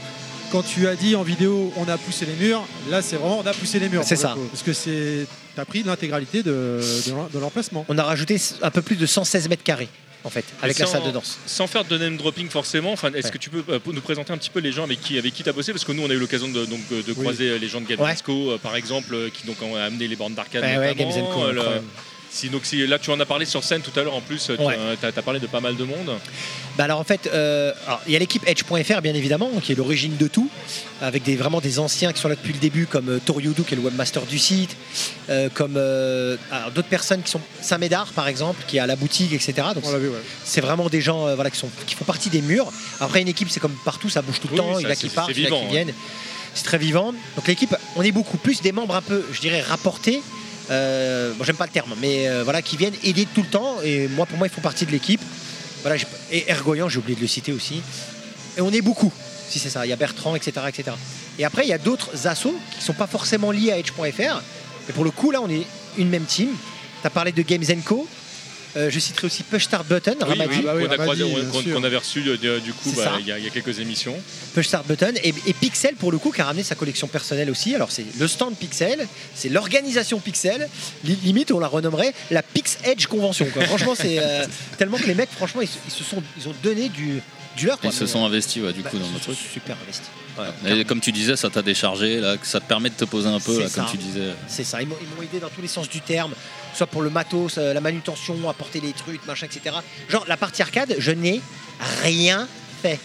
Quand 0.52 0.64
tu 0.64 0.88
as 0.88 0.96
dit 0.96 1.16
en 1.16 1.22
vidéo 1.22 1.72
on 1.78 1.88
a 1.88 1.96
poussé 1.98 2.26
les 2.26 2.34
murs, 2.48 2.66
là 2.90 3.04
c'est 3.04 3.18
vraiment 3.18 3.38
on 3.44 3.46
a 3.48 3.54
poussé 3.54 3.78
les 3.78 3.88
murs. 3.88 4.02
C'est 4.04 4.16
ça. 4.16 4.36
Parce 4.52 4.64
que 4.64 4.74
c'est 4.74 5.28
t'as 5.56 5.64
pris 5.64 5.84
l'intégralité 5.84 6.42
de, 6.42 6.80
de 6.82 7.10
l'em- 7.12 7.28
de 7.32 7.38
l'emplacement. 7.40 7.86
On 7.88 7.98
a 8.00 8.04
rajouté 8.04 8.38
un 8.64 8.72
peu 8.72 8.82
plus 8.82 8.96
de 8.96 9.06
116 9.06 9.48
mètres 9.48 9.62
carrés, 9.64 9.90
en 10.24 10.30
fait, 10.30 10.46
avec 10.62 10.78
la 10.80 10.86
salle 10.86 11.04
de 11.04 11.12
danse. 11.12 11.38
Sans 11.46 11.68
faire 11.68 11.86
de 11.86 11.98
name 11.98 12.18
dropping 12.18 12.50
forcément, 12.50 12.92
enfin, 12.92 13.12
est-ce 13.14 13.28
Ouais. 13.28 13.32
que 13.34 13.38
tu 13.38 13.50
peux 13.50 13.64
euh, 13.70 13.80
nous 13.86 14.02
présenter 14.02 14.34
un 14.34 14.38
petit 14.38 14.50
peu 14.50 14.60
les 14.60 14.72
gens 14.72 14.84
avec 14.84 15.00
qui 15.02 15.18
avec 15.18 15.34
qui 15.34 15.44
t'as 15.44 15.54
bossé? 15.54 15.72
Parce 15.72 15.86
que 15.86 15.92
nous 15.92 16.04
on 16.04 16.10
a 16.10 16.14
eu 16.14 16.18
l'occasion 16.20 16.48
de, 16.50 16.66
donc, 16.66 16.82
de 16.90 17.04
Oui. 17.08 17.16
croiser 17.16 17.50
euh, 17.52 17.58
les 17.58 17.68
gens 17.70 17.80
de 17.82 17.88
Game 17.88 18.00
Ouais. 18.02 18.12
Disco 18.14 18.52
euh, 18.52 18.58
par 18.58 18.76
exemple 18.76 19.14
euh, 19.14 19.30
qui 19.30 19.46
donc 19.48 19.62
ont 19.62 19.76
amené 19.76 20.08
les 20.08 20.16
bornes 20.16 20.34
d'arcade 20.36 20.64
Ouais, 20.64 20.76
notamment, 20.94 21.10
Games 21.16 21.26
Co, 21.34 21.52
le- 21.52 21.60
incroyable. 21.60 21.84
Si, 22.32 22.50
donc 22.50 22.66
si 22.66 22.86
là 22.86 23.00
tu 23.00 23.10
en 23.12 23.20
as 23.20 23.26
parlé 23.26 23.46
sur 23.46 23.64
scène 23.64 23.82
tout 23.82 23.98
à 24.00 24.04
l'heure 24.04 24.16
en 24.16 24.22
plus 24.22 24.44
tu 24.46 24.52
Ouais. 24.64 24.78
as, 25.04 25.12
t'as 25.12 25.22
parlé 25.22 25.40
de 25.40 25.48
pas 25.48 25.60
mal 25.62 25.76
de 25.76 25.84
monde 25.84 26.12
Bah 26.78 26.84
alors 26.86 27.00
en 27.00 27.04
fait, 27.04 27.30
euh, 27.34 27.74
il 28.08 28.14
y 28.14 28.16
a 28.16 28.20
l'équipe 28.20 28.44
Edge.fr 28.48 29.02
bien 29.02 29.14
évidemment, 29.14 29.50
qui 29.64 29.72
est 29.72 29.76
l'origine 29.76 30.16
de 30.18 30.28
tout, 30.28 30.50
avec 31.02 31.24
des, 31.24 31.36
vraiment 31.36 31.60
des 31.62 31.80
anciens 31.80 32.14
qui 32.14 32.22
sont 32.22 32.28
là 32.30 32.36
depuis 32.36 32.54
le 32.54 32.60
début, 32.60 32.86
comme 32.86 33.10
euh, 33.10 33.20
Toriudu 33.26 33.64
qui 33.64 33.74
est 33.74 33.78
le 33.78 33.84
webmaster 33.84 34.22
du 34.26 34.38
site, 34.40 34.76
euh, 35.30 35.50
comme 35.54 35.76
euh, 35.78 36.38
d'autres 36.76 36.88
personnes 36.88 37.22
qui 37.24 37.32
sont 37.32 37.42
Samédar 37.62 38.08
par 38.14 38.28
exemple, 38.28 38.62
qui 38.68 38.78
est 38.78 38.80
à 38.80 38.88
la 38.88 38.96
boutique, 38.96 39.34
etc. 39.34 39.54
Donc 39.76 39.86
ouais. 39.86 40.00
c'est 40.46 40.62
vraiment 40.62 40.88
des 40.90 41.02
gens 41.02 41.28
euh, 41.28 41.36
voilà, 41.36 41.50
qui, 41.50 41.58
sont, 41.60 41.70
qui 41.88 41.96
font 41.96 42.06
partie 42.06 42.30
des 42.30 42.42
murs. 42.42 42.72
Après 43.00 43.22
une 43.22 43.28
équipe, 43.28 43.50
c'est 43.50 43.60
comme 43.60 43.76
partout, 43.84 44.10
ça 44.10 44.22
bouge 44.22 44.40
tout 44.40 44.48
le 44.48 44.54
Oui, 44.54 44.58
temps, 44.60 44.80
il 44.80 44.84
y 44.84 44.88
en 44.88 44.90
a 44.92 44.96
qui 44.96 45.10
partent, 45.10 45.32
il 45.36 45.44
y 45.48 45.52
en 45.52 45.56
a 45.58 45.60
qui 45.62 45.68
viennent. 45.68 45.94
C'est 46.54 46.64
très 46.64 46.78
vivant. 46.78 47.14
Donc 47.36 47.48
l'équipe, 47.48 47.76
on 47.96 48.02
est 48.02 48.12
beaucoup 48.12 48.38
plus 48.38 48.62
des 48.62 48.72
membres 48.72 48.96
un 48.96 49.02
peu, 49.02 49.24
je 49.32 49.40
dirais, 49.40 49.62
rapportés. 49.62 50.22
Euh, 50.70 51.34
bon, 51.34 51.44
j'aime 51.44 51.56
pas 51.56 51.66
le 51.66 51.72
terme, 51.72 51.94
mais 52.00 52.28
euh, 52.28 52.44
voilà, 52.44 52.62
qui 52.62 52.78
viennent 52.78 52.94
aider 53.04 53.28
tout 53.34 53.42
le 53.42 53.48
temps. 53.48 53.78
Et 53.84 54.08
moi, 54.08 54.26
pour 54.26 54.38
moi, 54.38 54.48
ils 54.48 54.54
font 54.54 54.62
partie 54.62 54.86
de 54.86 54.92
l'équipe. 54.92 55.22
Voilà, 55.82 55.98
et 56.32 56.50
Ergoyan, 56.50 56.90
j'ai 56.90 57.00
oublié 57.00 57.16
de 57.16 57.22
le 57.22 57.28
citer 57.28 57.52
aussi. 57.52 57.82
Et 58.58 58.62
on 58.62 58.72
est 58.72 58.82
beaucoup, 58.82 59.12
si 59.48 59.60
c'est 59.60 59.70
ça. 59.70 59.86
Il 59.86 59.90
y 59.90 59.94
a 59.94 59.96
Bertrand, 59.96 60.36
etc., 60.36 60.52
etc. 60.68 60.92
Et 61.38 61.46
après, 61.46 61.66
il 61.66 61.70
y 61.70 61.74
a 61.74 61.78
d'autres 61.78 62.28
assos 62.28 62.56
qui 62.78 62.84
sont 62.84 62.94
pas 62.94 63.08
forcément 63.08 63.52
liés 63.52 63.72
à 63.72 63.78
Edge.fr. 63.78 64.42
Mais 64.88 64.94
pour 64.94 65.04
le 65.04 65.12
coup, 65.12 65.32
là, 65.32 65.42
on 65.42 65.50
est 65.50 65.66
une 65.98 66.10
même 66.10 66.26
team. 66.26 66.50
Tu 67.02 67.08
as 67.08 67.10
parlé 67.10 67.32
de 67.32 67.42
Games 67.42 67.64
Co. 67.86 68.08
Euh, 68.78 68.90
je 68.92 69.00
citerai 69.00 69.26
aussi 69.26 69.42
Push 69.42 69.64
Start 69.64 69.88
Button, 69.88 70.16
oui, 70.22 70.30
Ramadi. 70.30 70.58
oui, 70.58 70.62
bah 70.64 70.74
oui, 70.76 70.84
qu'on 71.74 71.84
avait 71.84 71.98
reçu 71.98 72.24
euh, 72.28 72.60
du 72.60 72.72
coup 72.72 72.92
bah, 72.96 73.18
il 73.20 73.26
y, 73.26 73.32
a- 73.32 73.40
il 73.40 73.44
y 73.44 73.48
a 73.48 73.50
quelques 73.50 73.80
émissions 73.80 74.16
Push 74.54 74.68
Start 74.68 74.86
Button 74.86 75.14
et, 75.24 75.34
et 75.48 75.54
Pixel 75.54 75.96
pour 75.96 76.12
le 76.12 76.20
coup 76.20 76.32
qui 76.32 76.40
a 76.42 76.46
ramené 76.46 76.62
sa 76.64 76.76
collection 76.76 77.08
personnelle 77.08 77.50
aussi. 77.50 77.74
Alors 77.74 77.92
c'est 77.92 78.06
le 78.20 78.28
stand 78.28 78.56
Pixel, 78.56 79.08
c'est 79.34 79.50
l'organisation 79.50 80.20
Pixel. 80.20 80.70
Li- 81.04 81.18
Limite 81.24 81.52
on 81.52 81.60
la 81.60 81.68
renommerait 81.68 82.14
la 82.30 82.44
Pix 82.44 82.78
Edge 82.84 83.08
Convention. 83.08 83.48
quoi. 83.52 83.64
Franchement 83.66 83.96
c'est 83.96 84.20
euh, 84.20 84.46
tellement 84.78 84.98
que 84.98 85.08
les 85.08 85.16
mecs 85.16 85.32
franchement 85.32 85.62
ils, 85.62 85.68
se- 85.68 85.78
ils 85.88 85.92
se 85.92 86.04
sont 86.04 86.22
ils 86.38 86.48
ont 86.48 86.54
donné 86.62 86.90
du 86.90 87.22
quoi. 87.68 87.89
Ils 87.89 87.93
se 87.93 88.05
sont 88.05 88.26
investis 88.26 88.62
ouais, 88.64 88.74
du 88.74 88.82
bah, 88.82 88.89
coup 88.89 88.97
dans 88.97 89.12
le 89.12 89.20
truc. 89.20 89.38
super 89.38 89.76
investis. 89.84 90.10
Et 90.66 90.86
comme 90.86 91.01
tu 91.01 91.12
disais, 91.12 91.36
ça 91.36 91.49
t'a 91.49 91.62
déchargé, 91.62 92.20
là, 92.20 92.36
ça 92.43 92.60
te 92.60 92.66
permet 92.66 92.89
de 92.89 92.95
te 92.95 93.05
poser 93.05 93.28
un 93.28 93.39
peu, 93.39 93.60
là, 93.60 93.70
comme 93.70 93.86
ça. 93.86 93.91
tu 93.91 93.97
disais. 93.97 94.34
C'est 94.47 94.64
ça, 94.64 94.82
ils 94.82 94.88
m'ont 94.88 94.95
ils 95.01 95.07
m'ont 95.16 95.22
aidé 95.22 95.39
dans 95.39 95.49
tous 95.49 95.62
les 95.62 95.68
sens 95.68 95.89
du 95.89 96.01
terme, 96.01 96.34
soit 96.74 96.88
pour 96.88 97.01
le 97.01 97.10
matos, 97.10 97.57
euh, 97.57 97.74
la 97.74 97.82
manutention, 97.82 98.49
apporter 98.49 98.80
les 98.80 98.93
trucs, 98.93 99.26
machin, 99.26 99.47
etc. 99.47 99.76
Genre 100.07 100.26
la 100.28 100.38
partie 100.38 100.62
arcade, 100.62 100.95
je 100.97 101.12
n'ai 101.12 101.41
rien 102.03 102.47
fait. 102.82 102.99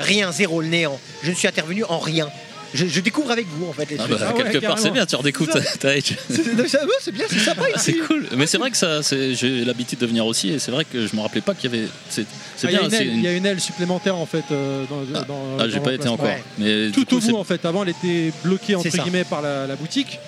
Rien, 0.00 0.30
zéro, 0.30 0.60
le 0.60 0.68
néant. 0.68 0.98
Je 1.22 1.30
ne 1.30 1.34
suis 1.34 1.48
intervenu 1.48 1.84
en 1.84 1.98
rien. 1.98 2.30
Je, 2.74 2.86
je 2.86 3.00
découvre 3.00 3.30
avec 3.30 3.46
vous 3.48 3.66
en 3.68 3.72
fait 3.72 3.88
les 3.90 3.96
Ah 3.98 4.04
trucs. 4.04 4.18
bah, 4.18 4.26
Ah 4.28 4.34
ouais, 4.36 4.42
quelque 4.44 4.66
part, 4.66 4.78
c'est 4.78 4.90
bien, 4.90 5.06
tu 5.06 5.16
redécouvres 5.16 5.50
ta, 5.52 5.60
ta 5.60 5.96
Edge. 5.96 6.12
C'est 6.28 6.36
c'est- 6.68 6.78
c'est 7.00 7.12
bien, 7.12 7.24
c'est 7.28 7.38
sympa 7.38 7.62
C'est 7.76 7.92
ici. 7.92 8.00
cool, 8.06 8.26
mais 8.36 8.46
c'est 8.46 8.58
vrai 8.58 8.70
que 8.70 8.76
ça, 8.76 9.02
c'est- 9.02 9.34
j'ai 9.34 9.64
l'habitude 9.64 9.98
de 9.98 10.06
venir 10.06 10.26
aussi, 10.26 10.50
et 10.50 10.58
c'est 10.58 10.70
vrai 10.70 10.84
que 10.84 11.06
je 11.06 11.16
me 11.16 11.20
rappelais 11.22 11.40
pas 11.40 11.54
qu'il 11.54 11.72
y 11.72 11.76
avait. 11.76 11.88
C'est 12.10 12.26
c'est 12.56 12.66
Ah, 12.66 12.70
il, 12.70 12.74
y 12.74 12.76
a 12.76 12.80
bien, 12.80 12.88
une 12.88 12.90
c'est 12.94 13.02
aile, 13.02 13.08
une- 13.08 13.16
il 13.18 13.24
y 13.24 13.28
a 13.28 13.32
une 13.32 13.46
aile 13.46 13.60
supplémentaire 13.60 14.16
en 14.16 14.26
fait 14.26 14.44
euh, 14.52 14.84
dans, 14.90 15.00
Ah, 15.14 15.24
dans- 15.26 15.40
Ah, 15.58 15.64
dans 15.64 15.70
j'ai 15.70 15.80
pas 15.80 15.92
été 15.94 16.08
encore. 16.08 16.26
Ouais. 16.26 16.42
Mais 16.58 16.86
du 16.86 16.92
Tout 16.92 17.04
coup, 17.06 17.16
au 17.16 17.20
c'est- 17.20 17.30
bout 17.30 17.38
en 17.38 17.44
fait. 17.44 17.64
Avant 17.64 17.82
elle 17.84 17.90
était 17.90 18.32
bloquée 18.44 18.74
entre 18.74 18.88
C'est 18.90 18.98
guillemets 18.98 19.24
par 19.24 19.40
la, 19.42 19.66
la 19.66 19.76
boutique. 19.76 20.18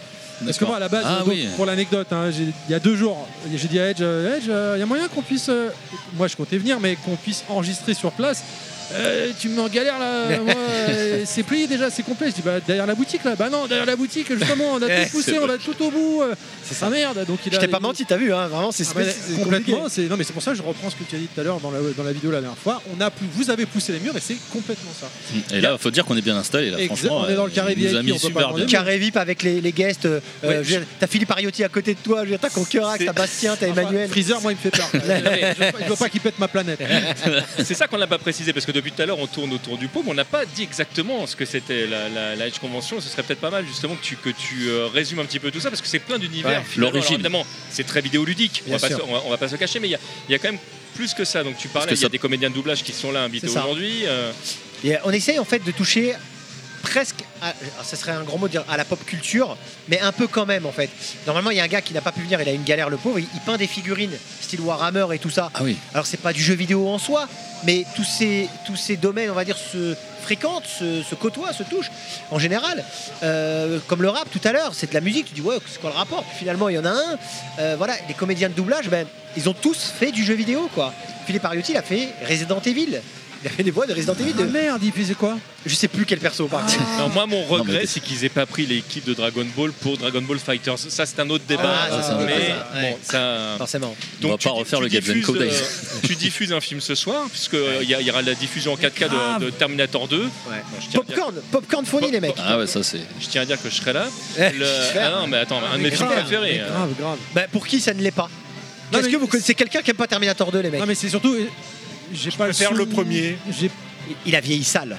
Parce 0.42 0.56
que 0.56 0.64
moi 0.64 0.76
à 0.76 0.80
la 0.80 0.88
base, 0.88 1.04
Ah 1.06 1.18
donc, 1.18 1.28
oui. 1.28 1.46
pour 1.54 1.66
l'anecdote, 1.66 2.06
hein, 2.12 2.30
il 2.38 2.72
y 2.72 2.74
a 2.74 2.78
deux 2.80 2.96
jours, 2.96 3.28
j'ai 3.54 3.68
dit 3.68 3.78
à 3.78 3.90
Edge, 3.90 3.98
euh, 4.00 4.38
Edge, 4.38 4.44
il 4.46 4.80
y 4.80 4.82
a 4.82 4.86
moyen 4.86 5.06
qu'on 5.08 5.20
puisse, 5.20 5.50
euh, 5.50 5.68
moi 6.16 6.28
je 6.28 6.36
comptais 6.36 6.56
venir, 6.56 6.80
mais 6.80 6.96
qu'on 6.96 7.16
puisse 7.16 7.44
enregistrer 7.50 7.92
sur 7.92 8.10
place. 8.12 8.42
Euh, 8.92 9.30
tu 9.38 9.48
me 9.48 9.56
mets 9.56 9.62
en 9.62 9.68
galère 9.68 9.98
là, 9.98 10.38
moi, 10.40 10.54
euh, 10.88 11.22
c'est 11.24 11.42
plié 11.42 11.66
déjà, 11.66 11.90
c'est 11.90 12.02
complet. 12.02 12.28
Je 12.30 12.34
dis 12.34 12.42
bah 12.42 12.58
derrière 12.66 12.86
la 12.86 12.94
boutique 12.94 13.24
là, 13.24 13.34
bah 13.36 13.48
non 13.50 13.66
derrière 13.66 13.86
la 13.86 13.96
boutique 13.96 14.28
justement, 14.36 14.72
on 14.74 14.82
a 14.82 14.88
tout 15.04 15.10
poussé, 15.12 15.38
on 15.38 15.48
a 15.48 15.58
tout 15.58 15.80
au 15.82 15.90
bout. 15.90 16.22
euh, 16.22 16.34
C'est 16.64 16.74
sa 16.74 16.90
merde. 16.90 17.24
Donc 17.26 17.38
il 17.46 17.52
Je 17.52 17.56
a, 17.58 17.60
t'ai 17.60 17.68
pas 17.68 17.78
il- 17.80 17.82
menti, 17.82 18.04
t'as 18.04 18.16
vu, 18.16 18.32
hein, 18.32 18.48
vraiment, 18.48 18.72
c'est 18.72 18.84
Ah 18.96 19.00
complètement. 19.38 19.84
non 19.84 20.16
mais 20.16 20.24
c'est 20.24 20.32
pour 20.32 20.42
ça 20.42 20.50
que 20.52 20.56
je 20.56 20.62
reprends 20.62 20.90
ce 20.90 20.96
que 20.96 21.04
tu 21.08 21.14
as 21.16 21.18
dit 21.18 21.28
tout 21.32 21.40
à 21.40 21.44
l'heure 21.44 21.60
dans 21.60 21.70
la, 21.70 21.78
dans 21.96 22.02
la 22.04 22.12
vidéo 22.12 22.30
la 22.30 22.40
dernière 22.40 22.58
fois. 22.58 22.82
On 22.96 23.00
a 23.00 23.10
vous 23.34 23.50
avez 23.50 23.66
poussé 23.66 23.92
les 23.92 24.00
murs 24.00 24.16
et 24.16 24.20
c'est 24.20 24.36
complètement 24.52 24.90
ça. 24.98 25.08
Et 25.54 25.60
là, 25.60 25.76
faut 25.78 25.90
dire 25.90 26.04
qu'on 26.04 26.16
est 26.16 26.22
bien 26.22 26.36
installé. 26.36 26.70
Là, 26.70 26.78
Exact, 26.80 26.96
franchement, 26.96 27.24
on 27.26 27.30
est 27.30 27.34
dans 27.36 27.44
le 27.44 27.50
carré 27.50 27.74
il 27.76 27.86
VIP, 27.86 28.02
mis 28.04 28.12
on 28.12 28.14
peut 28.16 28.20
pas 28.20 28.26
super 28.28 28.46
demander 28.48 28.64
bien. 28.66 28.78
Carré 28.78 28.98
VIP 28.98 29.16
avec 29.16 29.42
les, 29.42 29.60
les 29.60 29.72
guests. 29.72 30.06
euh, 30.06 30.20
Ouais, 30.42 30.60
je 30.64 30.78
t'as 30.98 31.06
Philippe 31.06 31.30
Ariotti 31.30 31.62
à 31.64 31.68
côté 31.68 31.94
de 31.94 31.98
toi. 32.00 32.20
Je 32.20 32.24
veux 32.24 32.30
dire, 32.30 32.38
t'as 32.40 32.50
Conquerac, 32.50 33.02
t'as 33.04 33.12
Bastien, 33.12 33.56
t'as 33.58 33.68
Emmanuel. 33.68 34.08
Freezer, 34.08 34.40
moi 34.40 34.52
il 34.52 34.56
me 34.56 34.60
fait 34.60 34.70
peur. 34.70 34.88
je, 34.94 35.84
je 35.84 35.88
veux 35.90 35.96
pas 35.96 36.08
qu'il 36.08 36.20
pète 36.20 36.38
ma 36.38 36.48
planète. 36.48 36.80
C'est 37.64 37.74
ça 37.74 37.86
qu'on 37.86 37.98
n'a 37.98 38.06
pas 38.06 38.18
précisé 38.18 38.52
parce 38.52 38.66
que 38.66 38.72
depuis 38.80 38.92
tout 38.92 39.02
à 39.02 39.06
l'heure 39.06 39.18
on 39.18 39.26
tourne 39.26 39.52
autour 39.52 39.78
du 39.78 39.88
pot, 39.88 40.02
mais 40.04 40.10
on 40.10 40.14
n'a 40.14 40.24
pas 40.24 40.44
dit 40.44 40.62
exactement 40.62 41.26
ce 41.26 41.36
que 41.36 41.44
c'était 41.44 41.86
la, 41.86 42.08
la, 42.08 42.36
la 42.36 42.46
Edge 42.46 42.58
Convention. 42.58 43.00
Ce 43.00 43.08
serait 43.08 43.22
peut-être 43.22 43.40
pas 43.40 43.50
mal 43.50 43.66
justement 43.66 43.94
que 43.96 44.02
tu, 44.02 44.16
que 44.16 44.30
tu 44.30 44.68
euh, 44.68 44.86
résumes 44.86 45.20
un 45.20 45.24
petit 45.24 45.38
peu 45.38 45.50
tout 45.50 45.60
ça 45.60 45.70
parce 45.70 45.80
que 45.82 45.88
c'est 45.88 45.98
plein 45.98 46.18
d'univers. 46.18 46.60
Ouais. 46.60 46.66
L'origine. 46.76 47.14
Évidemment, 47.14 47.44
c'est 47.70 47.84
très 47.86 48.00
vidéoludique. 48.00 48.62
On 48.68 48.76
va, 48.76 48.78
pas 48.88 48.94
on, 49.06 49.12
va, 49.12 49.22
on 49.26 49.30
va 49.30 49.36
pas 49.38 49.48
se 49.48 49.56
cacher, 49.56 49.78
mais 49.80 49.88
il 49.88 49.92
y 49.92 49.94
a, 49.94 50.00
il 50.28 50.32
y 50.32 50.34
a 50.34 50.38
quand 50.38 50.50
même 50.50 50.60
plus 50.94 51.14
que 51.14 51.24
ça. 51.24 51.42
Donc 51.44 51.56
tu 51.56 51.68
parlais, 51.68 51.92
il 51.92 51.96
y 51.96 51.98
a 52.00 52.02
ça- 52.02 52.08
des 52.08 52.18
comédiens 52.18 52.50
de 52.50 52.54
doublage 52.54 52.82
qui 52.82 52.92
sont 52.92 53.12
là 53.12 53.22
invités 53.22 53.48
aujourd'hui. 53.48 54.06
euh, 54.06 54.32
euh, 54.86 54.96
on 55.04 55.10
essaye 55.10 55.38
en 55.38 55.44
fait 55.44 55.62
de 55.64 55.70
toucher 55.72 56.14
presque, 56.82 57.24
à, 57.42 57.52
ça 57.82 57.96
serait 57.96 58.12
un 58.12 58.22
grand 58.22 58.38
mot 58.38 58.46
de 58.46 58.52
dire 58.52 58.64
à 58.68 58.76
la 58.76 58.84
pop 58.84 59.04
culture, 59.04 59.56
mais 59.88 60.00
un 60.00 60.12
peu 60.12 60.26
quand 60.26 60.46
même 60.46 60.66
en 60.66 60.72
fait. 60.72 60.90
Normalement, 61.26 61.50
il 61.50 61.56
y 61.56 61.60
a 61.60 61.64
un 61.64 61.68
gars 61.68 61.82
qui 61.82 61.94
n'a 61.94 62.00
pas 62.00 62.12
pu 62.12 62.20
venir, 62.22 62.40
il 62.40 62.48
a 62.48 62.52
une 62.52 62.64
galère 62.64 62.90
le 62.90 62.96
pauvre, 62.96 63.18
il, 63.18 63.26
il 63.34 63.40
peint 63.40 63.56
des 63.56 63.66
figurines 63.66 64.16
style 64.40 64.60
Warhammer 64.60 65.06
et 65.14 65.18
tout 65.18 65.30
ça. 65.30 65.50
Ah 65.54 65.60
oui. 65.62 65.76
Alors 65.94 66.06
c'est 66.06 66.16
pas 66.16 66.32
du 66.32 66.42
jeu 66.42 66.54
vidéo 66.54 66.88
en 66.88 66.98
soi, 66.98 67.28
mais 67.64 67.84
tous 67.94 68.04
ces, 68.04 68.48
tous 68.66 68.76
ces 68.76 68.96
domaines, 68.96 69.30
on 69.30 69.34
va 69.34 69.44
dire, 69.44 69.56
se 69.56 69.94
fréquentent, 70.22 70.66
se, 70.66 71.02
se 71.02 71.14
côtoient, 71.14 71.52
se 71.52 71.62
touchent 71.62 71.90
en 72.30 72.38
général. 72.38 72.84
Euh, 73.22 73.78
comme 73.86 74.02
le 74.02 74.08
rap 74.08 74.28
tout 74.30 74.40
à 74.44 74.52
l'heure, 74.52 74.74
c'est 74.74 74.88
de 74.90 74.94
la 74.94 75.00
musique, 75.00 75.26
tu 75.26 75.34
dis 75.34 75.40
ouais, 75.40 75.56
c'est 75.66 75.80
quoi 75.80 75.90
le 75.90 75.96
rapport? 75.96 76.24
Puis 76.24 76.38
Finalement, 76.38 76.68
il 76.68 76.76
y 76.76 76.78
en 76.78 76.84
a 76.84 76.90
un. 76.90 77.18
Euh, 77.58 77.74
voilà, 77.78 77.94
les 78.08 78.14
comédiens 78.14 78.48
de 78.48 78.54
doublage, 78.54 78.88
ben, 78.88 79.06
ils 79.36 79.48
ont 79.48 79.54
tous 79.54 79.92
fait 79.98 80.10
du 80.10 80.24
jeu 80.24 80.34
vidéo 80.34 80.68
quoi. 80.74 80.92
Philippe 81.26 81.44
Ariotti, 81.44 81.72
il 81.72 81.76
a 81.76 81.82
fait 81.82 82.08
Resident 82.28 82.60
Evil. 82.60 83.00
Il 83.42 83.46
a 83.48 83.50
fait 83.50 83.62
des 83.62 83.70
voix 83.70 83.86
de 83.86 83.94
Resident 83.94 84.14
Evil 84.20 84.34
Ah 84.38 84.42
2. 84.42 84.46
merde, 84.48 84.80
il 84.84 84.92
faisait 84.92 85.14
quoi 85.14 85.38
Je 85.64 85.74
sais 85.74 85.88
plus 85.88 86.04
quel 86.04 86.18
perso 86.18 86.46
par 86.46 86.60
contre. 86.66 86.78
Non, 86.98 87.08
moi, 87.08 87.24
mon 87.26 87.42
regret, 87.44 87.86
c'est 87.86 88.00
qu'ils 88.00 88.22
aient 88.24 88.28
pas 88.28 88.44
pris 88.44 88.66
l'équipe 88.66 89.04
de 89.06 89.14
Dragon 89.14 89.46
Ball 89.56 89.72
pour 89.72 89.96
Dragon 89.96 90.20
Ball 90.20 90.38
Fighters. 90.38 90.78
Ça, 90.78 91.06
c'est 91.06 91.18
un 91.20 91.30
autre 91.30 91.44
débat. 91.48 91.62
Ah, 91.64 91.88
ça, 91.90 92.02
c'est 92.02 92.10
un 92.10 92.16
autre 92.16 92.26
mais 92.26 92.38
débat. 92.38 92.68
bon, 92.74 92.80
Ouais. 92.80 92.98
ça. 93.02 93.54
Forcément. 93.56 93.96
On 94.22 94.28
va 94.28 94.36
tu 94.36 94.46
pas 94.48 94.54
refaire 94.54 94.78
tu 94.80 94.84
le 94.84 94.90
Gaben 94.90 95.14
diffuses, 95.14 95.26
Code. 95.26 95.40
euh, 95.42 95.50
tu 96.06 96.14
diffuses 96.16 96.52
un 96.52 96.60
film 96.60 96.80
ce 96.82 96.94
soir, 96.94 97.28
puisqu'il 97.30 97.88
y, 97.88 97.94
a- 97.94 98.00
il 98.02 98.06
y 98.06 98.10
aura 98.10 98.20
la 98.20 98.34
diffusion 98.34 98.74
en 98.74 98.76
4K 98.76 99.08
grave. 99.08 99.40
de, 99.40 99.46
de 99.46 99.50
Terminator 99.50 100.06
2. 100.06 100.20
Ouais. 100.24 100.28
je, 100.78 100.88
tiens 100.90 101.00
à 101.00 101.04
dire, 101.04 101.14
Popcorn, 101.16 101.34
popcorn 101.50 101.86
fourni 101.86 102.10
les 102.10 102.20
mecs. 102.20 102.34
Ah 102.38 102.58
ouais, 102.58 102.66
ça 102.66 102.82
c'est. 102.82 103.00
je 103.20 103.26
tiens 103.26 103.40
à 103.42 103.44
dire 103.46 103.60
que 103.62 103.70
je 103.70 103.74
serai 103.76 103.94
là. 103.94 104.06
Eh, 104.38 104.50
Le- 104.58 104.66
super. 104.66 105.12
Ah 105.16 105.20
non, 105.20 105.26
mais 105.28 105.38
attends, 105.38 105.60
un 105.72 105.78
de 105.78 105.82
mes 105.82 105.90
films 105.90 106.08
grave, 106.08 106.20
préférés. 106.24 106.60
euh. 106.60 106.68
Grave, 106.68 106.90
grave. 107.00 107.18
Bah, 107.34 107.42
pour 107.50 107.66
qui 107.66 107.80
ça 107.80 107.94
ne 107.94 108.02
l'est 108.02 108.10
pas? 108.10 108.28
Non, 108.92 108.98
Est-ce 108.98 109.06
mais 109.06 109.12
que 109.12 109.18
vous 109.18 109.28
connaissez 109.28 109.54
quelqu'un 109.54 109.82
qui 109.82 109.90
aime 109.92 109.96
pas 109.96 110.08
Terminator 110.08 110.50
2 110.50 110.60
les 110.60 110.70
mecs? 110.70 110.80
Non 110.80 110.86
mais 110.86 110.96
c'est 110.96 111.08
surtout, 111.08 111.32
euh, 111.32 111.46
j'ai 112.12 112.30
pas 112.30 112.44
préfère 112.44 112.72
le 112.74 112.86
premier. 112.86 113.36
Il 114.26 114.34
a 114.36 114.40
vieilli 114.40 114.64
sale. 114.64 114.96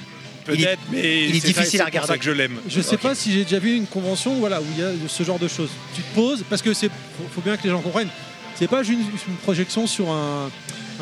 Il 0.48 0.54
est- 0.54 0.64
Peut-être, 0.64 0.80
mais 0.90 1.24
il 1.28 1.36
est 1.36 1.40
c'est 1.40 1.46
difficile 1.48 1.54
ça- 1.54 1.64
c'est 1.64 1.76
à 1.80 1.84
pour 1.84 1.86
regarder. 1.92 2.08
ça 2.08 2.18
que 2.18 2.24
je 2.24 2.30
l'aime. 2.32 2.58
Je 2.68 2.80
sais 2.80 2.96
pas 2.96 3.14
si 3.14 3.32
j'ai 3.32 3.44
déjà 3.44 3.58
vu 3.60 3.76
une 3.76 3.86
convention 3.86 4.34
voilà, 4.40 4.60
où 4.60 4.64
il 4.76 4.80
y 4.82 4.84
a 4.84 4.90
ce 5.06 5.22
genre 5.22 5.38
de 5.38 5.46
choses. 5.48 5.70
Tu 5.94 6.02
te 6.02 6.14
poses, 6.14 6.42
parce 6.50 6.62
que 6.62 6.72
c'est 6.74 6.88
faut, 6.88 7.24
faut 7.34 7.40
bien 7.42 7.56
que 7.56 7.62
les 7.62 7.70
gens 7.70 7.80
comprennent, 7.80 8.08
c'est 8.56 8.66
pas 8.68 8.82
juste 8.82 9.00
une 9.28 9.34
projection 9.36 9.86
sur 9.86 10.10
un, 10.10 10.50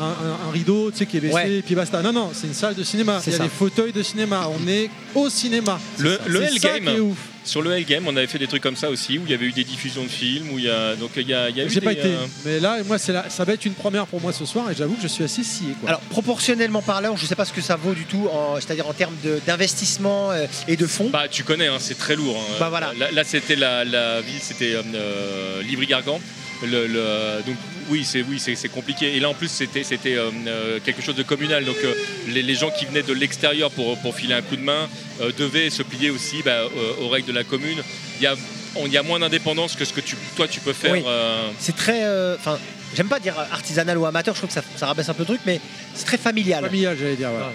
un, 0.01 0.07
un- 0.09 0.47
un 0.47 0.51
rideau 0.51 0.91
tu 0.91 0.97
sais, 0.97 1.05
qui 1.05 1.17
est 1.17 1.21
baissé 1.21 1.33
Ouais. 1.33 1.51
et 1.57 1.61
puis 1.61 1.75
basta. 1.75 2.01
Non, 2.01 2.11
non, 2.13 2.31
c'est 2.33 2.47
une 2.47 2.53
salle 2.53 2.75
de 2.75 2.83
cinéma. 2.83 3.19
C'est 3.23 3.31
Il 3.31 3.33
y 3.33 3.35
a 3.35 3.37
ça. 3.39 3.43
des 3.43 3.49
fauteuils 3.49 3.93
de 3.93 4.03
cinéma. 4.03 4.47
On 4.49 4.67
est 4.67 4.89
au 5.15 5.29
cinéma. 5.29 5.79
Le, 5.99 6.19
le 6.27 6.41
C'est 6.47 6.59
ça 6.59 6.75
Hellgame, 6.75 6.93
qui 6.93 6.97
est 6.97 6.99
ouf. 7.01 7.17
sur 7.43 7.61
le 7.61 7.71
Hellgame, 7.71 8.07
on 8.07 8.15
avait 8.17 8.27
fait 8.27 8.37
des 8.39 8.47
trucs 8.47 8.63
comme 8.63 8.75
ça 8.75 8.89
aussi, 8.89 9.17
où 9.17 9.23
il 9.25 9.31
y 9.31 9.33
avait 9.33 9.45
eu 9.45 9.51
des 9.51 9.63
diffusions 9.63 10.03
de 10.03 10.09
films, 10.09 10.51
où 10.53 10.59
il 10.59 10.65
y 10.65 10.69
a 10.69 10.95
donc 10.95 11.11
il 11.17 11.27
y 11.27 11.33
a, 11.33 11.49
il 11.49 11.57
y 11.57 11.61
a 11.61 11.65
eu 11.65 11.69
J'ai 11.69 11.79
des, 11.79 11.85
pas 11.85 11.91
été. 11.93 12.07
euh, 12.07 12.25
Mais 12.45 12.59
là, 12.59 12.77
moi, 12.85 12.97
c'est 12.97 13.13
ça 13.29 13.43
va 13.45 13.53
être 13.53 13.65
une 13.65 13.73
première 13.73 14.05
pour 14.07 14.21
moi 14.21 14.33
ce 14.33 14.45
soir 14.45 14.69
et 14.71 14.75
j'avoue 14.75 14.95
que 14.95 15.01
je 15.03 15.07
suis 15.07 15.23
assez 15.23 15.43
scié. 15.43 15.67
Quoi. 15.79 15.89
Alors 15.89 16.01
proportionnellement 16.01 16.81
parlant, 16.81 17.15
je 17.15 17.25
sais 17.25 17.35
pas 17.35 17.45
ce 17.45 17.53
que 17.53 17.61
ça 17.61 17.75
vaut 17.75 17.93
du 17.93 18.05
tout, 18.05 18.27
en- 18.31 18.55
c'est-à-dire 18.55 18.87
en 18.87 18.93
termes 18.93 19.15
d'investissement 19.45 20.31
euh, 20.31 20.45
et 20.67 20.77
de 20.77 20.87
fonds. 20.87 21.09
Bah, 21.11 21.27
tu 21.29 21.43
connais, 21.43 21.67
hein, 21.67 21.77
c'est 21.79 21.97
très 21.97 22.15
lourd. 22.15 22.37
hein. 22.37 22.55
Bah, 22.59 22.69
voilà. 22.69 22.93
Là, 22.97 23.11
là, 23.11 23.23
c'était 23.23 23.55
la, 23.55 23.83
la 23.85 24.21
ville, 24.21 24.39
c'était 24.41 24.73
euh, 24.75 24.81
euh, 24.95 25.61
Livry-Gargan. 25.63 26.19
Le, 26.63 26.85
le- 26.87 27.41
donc 27.45 27.55
oui, 27.89 28.03
c'est 28.05 28.21
oui, 28.21 28.39
c'est 28.39 28.69
compliqué. 28.69 29.15
Et 29.15 29.19
là, 29.19 29.29
en 29.29 29.33
plus, 29.33 29.47
c'était 29.49 29.83
c'était 29.83 30.15
euh, 30.15 30.29
euh, 30.47 30.79
quelque 30.83 31.01
chose 31.01 31.15
de 31.15 31.23
communal. 31.23 31.65
Donc 31.65 31.77
euh, 31.83 31.93
les, 32.27 32.41
les 32.43 32.55
gens 32.55 32.69
qui 32.69 32.85
venaient 32.85 33.01
de 33.03 33.13
l'extérieur 33.13 33.71
pour, 33.71 33.97
pour 33.99 34.15
filer 34.15 34.35
un 34.35 34.41
coup 34.41 34.55
de 34.55 34.61
main 34.61 34.87
euh, 35.21 35.31
devaient 35.37 35.69
se 35.69 35.81
plier 35.83 36.09
aussi 36.11 36.43
bah, 36.43 36.51
euh, 36.51 36.67
aux 37.01 37.09
règles 37.09 37.27
de 37.27 37.33
la 37.33 37.43
commune. 37.43 37.79
Il 38.19 38.23
y 38.23 38.27
a 38.27 38.35
on- 38.75 38.87
y 38.87 38.97
a 38.97 39.03
moins 39.03 39.19
d'indépendance 39.19 39.75
que 39.75 39.83
ce 39.85 39.91
que 39.93 40.01
tu, 40.01 40.15
toi 40.35 40.47
tu 40.47 40.59
peux 40.59 40.73
faire. 40.73 40.93
Oui. 40.93 41.03
euh, 41.05 41.49
C'est 41.59 41.75
très, 41.75 42.03
euh, 42.03 42.35
enfin, 42.35 42.57
j'aime 42.95 43.07
pas 43.09 43.19
dire 43.19 43.37
artisanal 43.51 43.97
ou 43.97 44.05
amateur, 44.05 44.33
je 44.35 44.39
trouve 44.41 44.49
que 44.49 44.53
ça, 44.53 44.63
ça 44.77 44.85
rabaisse 44.85 45.09
un 45.09 45.13
peu 45.13 45.23
le 45.23 45.27
truc, 45.27 45.41
mais 45.45 45.59
c'est 45.95 46.05
très 46.05 46.17
familial. 46.17 46.63
Familial, 46.65 46.95
j'allais 46.99 47.15
dire. 47.17 47.29
ouais. 47.31 47.37
Ouais. 47.37 47.53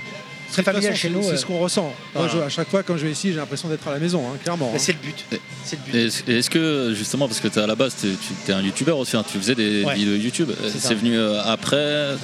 Très 0.52 0.62
familial 0.62 0.92
façon, 0.92 1.02
chez 1.02 1.08
c'est- 1.08 1.14
nous. 1.14 1.22
C'est 1.22 1.28
euh, 1.30 1.36
ce 1.36 1.46
qu'on 1.46 1.58
ressent. 1.58 1.82
Moi, 1.82 1.92
voilà. 2.26 2.32
je- 2.32 2.38
à 2.40 2.48
chaque 2.48 2.68
fois, 2.68 2.82
quand 2.82 2.96
je 2.96 3.04
vais 3.06 3.12
ici, 3.12 3.30
j'ai 3.30 3.36
l'impression 3.36 3.68
d'être 3.68 3.86
à 3.88 3.92
la 3.92 3.98
maison, 3.98 4.22
hein, 4.26 4.36
clairement. 4.42 4.72
hein. 4.74 4.78
c'est 4.78 4.92
le 4.92 4.98
but. 4.98 5.24
Et- 5.32 5.40
C'est 5.64 5.76
le 5.76 5.92
but. 5.92 6.22
Et 6.28 6.38
Est-ce 6.38 6.48
que 6.50 6.92
justement 6.96 7.26
parce 7.28 7.40
que 7.40 7.48
tu 7.48 7.58
à 7.58 7.66
la 7.66 7.74
base 7.74 7.94
tu 8.00 8.50
es 8.50 8.54
un 8.54 8.62
youtubeur 8.62 8.98
aussi, 8.98 9.16
hein, 9.16 9.24
tu 9.30 9.38
faisais 9.38 9.54
des 9.54 9.84
Ouais. 9.84 9.94
vidéos 9.94 10.14
YouTube, 10.16 10.50
C'est 10.78 10.94
venu 10.94 11.16
euh, 11.18 11.42
après 11.44 11.76
euh, 11.76 12.16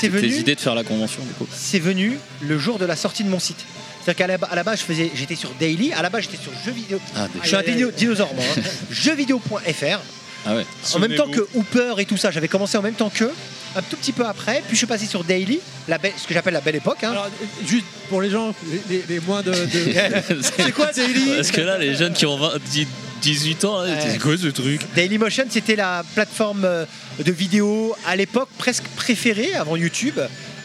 tes 0.00 0.08
venu- 0.08 0.28
idées 0.28 0.54
de 0.54 0.60
faire 0.60 0.74
la 0.74 0.84
convention 0.84 1.22
du 1.24 1.32
coup. 1.34 1.46
C'est 1.52 1.78
venu 1.78 2.18
le 2.42 2.58
jour 2.58 2.78
de 2.78 2.84
la 2.84 2.96
sortie 2.96 3.24
de 3.24 3.28
mon 3.30 3.38
site. 3.40 3.64
C'est-à-dire 4.04 4.26
qu'à 4.38 4.46
la, 4.46 4.52
à 4.52 4.54
la 4.54 4.62
base, 4.62 4.78
je 4.80 4.84
faisais, 4.84 5.10
j'étais 5.14 5.34
sur 5.34 5.50
Daily. 5.60 5.92
À 5.92 6.00
la 6.02 6.08
base, 6.10 6.22
j'étais 6.22 6.42
sur 6.42 6.52
jeux 6.64 6.72
vidéo. 6.72 6.98
Ah, 7.16 7.26
Je 7.42 7.46
suis 7.48 7.56
un 7.56 7.62
dino- 7.62 7.90
dinosaure, 7.90 8.32
moi. 8.34 8.44
jeuxvideo.fr. 8.90 10.00
Ah 10.46 10.54
ouais. 10.54 10.64
En 10.94 10.98
même 10.98 11.14
temps 11.14 11.28
que. 11.28 11.46
Hooper 11.54 11.94
et 11.98 12.04
tout 12.06 12.16
ça, 12.16 12.30
j'avais 12.30 12.48
commencé 12.48 12.78
en 12.78 12.82
même 12.82 12.94
temps 12.94 13.10
qu'eux. 13.10 13.32
Un 13.76 13.82
tout 13.82 13.96
petit 13.96 14.12
peu 14.12 14.24
après, 14.26 14.62
puis 14.66 14.72
je 14.72 14.78
suis 14.78 14.86
passé 14.86 15.06
sur 15.06 15.22
Daily, 15.24 15.60
la 15.88 15.98
belle- 15.98 16.12
ce 16.16 16.26
que 16.26 16.34
j'appelle 16.34 16.54
la 16.54 16.60
belle 16.60 16.76
époque. 16.76 16.98
hein. 17.04 17.10
Alors, 17.10 17.28
juste 17.66 17.84
pour 18.08 18.22
les 18.22 18.30
gens, 18.30 18.54
les, 18.88 18.96
les- 18.98 19.04
les 19.08 19.20
moins 19.20 19.42
de. 19.42 19.50
de- 19.52 20.42
C'est 20.56 20.72
quoi 20.72 20.86
Daily 20.92 21.34
Parce 21.36 21.50
que 21.50 21.60
là, 21.60 21.76
les 21.78 21.94
jeunes 21.94 22.12
qui 22.14 22.26
ont 22.26 22.36
20 22.38 22.52
dix- 22.70 22.86
18 23.22 23.64
ans, 23.64 23.82
Ouais. 23.82 23.90
c'est 24.12 24.18
quoi 24.18 24.36
ce 24.38 24.46
truc? 24.48 24.80
Dailymotion, 24.94 25.44
c'était 25.50 25.76
la 25.76 26.04
plateforme 26.14 26.64
euh, 26.64 26.84
de 27.24 27.32
vidéo 27.32 27.94
à 28.06 28.14
l'époque 28.16 28.48
presque 28.58 28.84
préférée 28.96 29.54
avant 29.54 29.76
YouTube, 29.76 30.18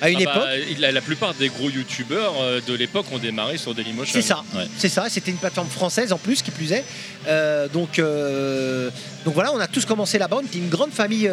à 0.04 0.10
une 0.10 0.18
ah 0.20 0.22
époque. 0.22 0.36
bah, 0.36 0.50
la, 0.80 0.92
la 0.92 1.02
plupart 1.02 1.34
des 1.34 1.48
gros 1.50 1.70
youtubeurs 1.70 2.34
euh, 2.42 2.60
de 2.68 2.74
l'époque 2.74 3.06
ont 3.12 3.18
démarré 3.18 3.58
sur 3.58 3.74
Dailymotion. 3.74 4.14
C'est 4.14 4.22
ça, 4.28 4.44
Ouais. 4.54 4.68
c'est 4.78 4.90
ça. 4.90 5.06
C'était 5.10 5.32
une 5.32 5.38
plateforme 5.38 5.70
française 5.70 6.12
en 6.12 6.18
plus, 6.18 6.42
qui 6.42 6.52
plus 6.52 6.72
est. 6.74 6.84
Euh, 7.28 7.68
donc, 7.70 8.00
euh, 8.00 8.90
donc 9.26 9.34
voilà, 9.34 9.54
on 9.54 9.60
a 9.60 9.68
tous 9.68 9.86
commencé 9.86 10.18
là-bas. 10.18 10.38
On 10.42 10.46
était 10.46 10.58
une 10.60 10.70
grande 10.70 10.92
famille 10.92 11.30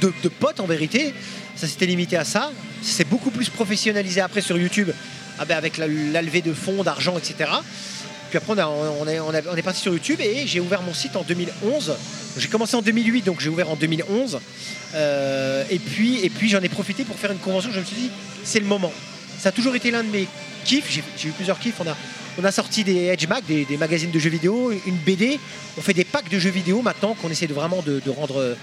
de, 0.00 0.12
de 0.22 0.28
potes 0.28 0.60
en 0.60 0.66
vérité. 0.66 1.14
Ça 1.54 1.66
s'était 1.68 1.86
limité 1.86 2.16
à 2.16 2.24
ça. 2.24 2.50
C'est 2.82 3.08
beaucoup 3.08 3.30
plus 3.30 3.48
professionnalisé 3.50 4.20
après 4.20 4.40
sur 4.40 4.56
YouTube, 4.58 4.90
ah 5.38 5.44
ben, 5.44 5.56
avec 5.56 5.76
la, 5.76 5.86
la 5.86 6.22
levée 6.22 6.42
de 6.42 6.52
fonds, 6.52 6.82
d'argent, 6.82 7.16
etc. 7.18 7.50
Puis 8.34 8.42
après, 8.50 8.64
on, 8.64 9.06
est, 9.06 9.20
on, 9.20 9.56
est 9.56 9.62
parti 9.62 9.80
sur 9.80 9.92
YouTube 9.92 10.20
et 10.20 10.44
j'ai 10.44 10.58
ouvert 10.58 10.82
mon 10.82 10.92
site 10.92 11.14
en 11.14 11.22
2011. 11.22 11.94
J'ai 12.36 12.48
commencé 12.48 12.74
en 12.74 12.82
2008, 12.82 13.26
donc 13.26 13.38
j'ai 13.38 13.48
ouvert 13.48 13.70
en 13.70 13.76
2011. 13.76 14.40
Euh, 14.92 15.62
et 15.70 15.78
puis, 15.78 16.18
et 16.24 16.30
puis 16.30 16.48
j'en 16.48 16.60
ai 16.60 16.68
profité 16.68 17.04
pour 17.04 17.14
faire 17.14 17.30
une 17.30 17.38
convention. 17.38 17.70
Je 17.72 17.78
me 17.78 17.84
suis 17.84 17.94
dit, 17.94 18.10
c'est 18.42 18.58
le 18.58 18.66
moment. 18.66 18.92
Ça 19.38 19.50
a 19.50 19.52
toujours 19.52 19.76
été 19.76 19.92
l'un 19.92 20.02
de 20.02 20.08
mes 20.08 20.26
kiffs. 20.64 20.90
J'ai 21.16 21.28
eu 21.28 21.30
plusieurs 21.30 21.60
kiffs. 21.60 21.76
On 21.78 21.86
a, 21.86 21.96
on 22.36 22.42
a 22.42 22.50
sorti 22.50 22.82
des 22.82 23.04
Edge 23.04 23.28
Mag, 23.28 23.44
des, 23.46 23.76
magazines 23.76 24.10
de 24.10 24.18
jeux 24.18 24.30
vidéo, 24.30 24.72
une 24.84 24.96
BD. 24.96 25.38
On 25.78 25.80
fait 25.80 25.94
des 25.94 26.02
packs 26.02 26.28
de 26.28 26.40
jeux 26.40 26.50
vidéo 26.50 26.82
maintenant 26.82 27.14
qu'on 27.14 27.30
essaie 27.30 27.46
de 27.46 27.54
vraiment 27.54 27.84
de 27.86 28.10
rendre. 28.10 28.56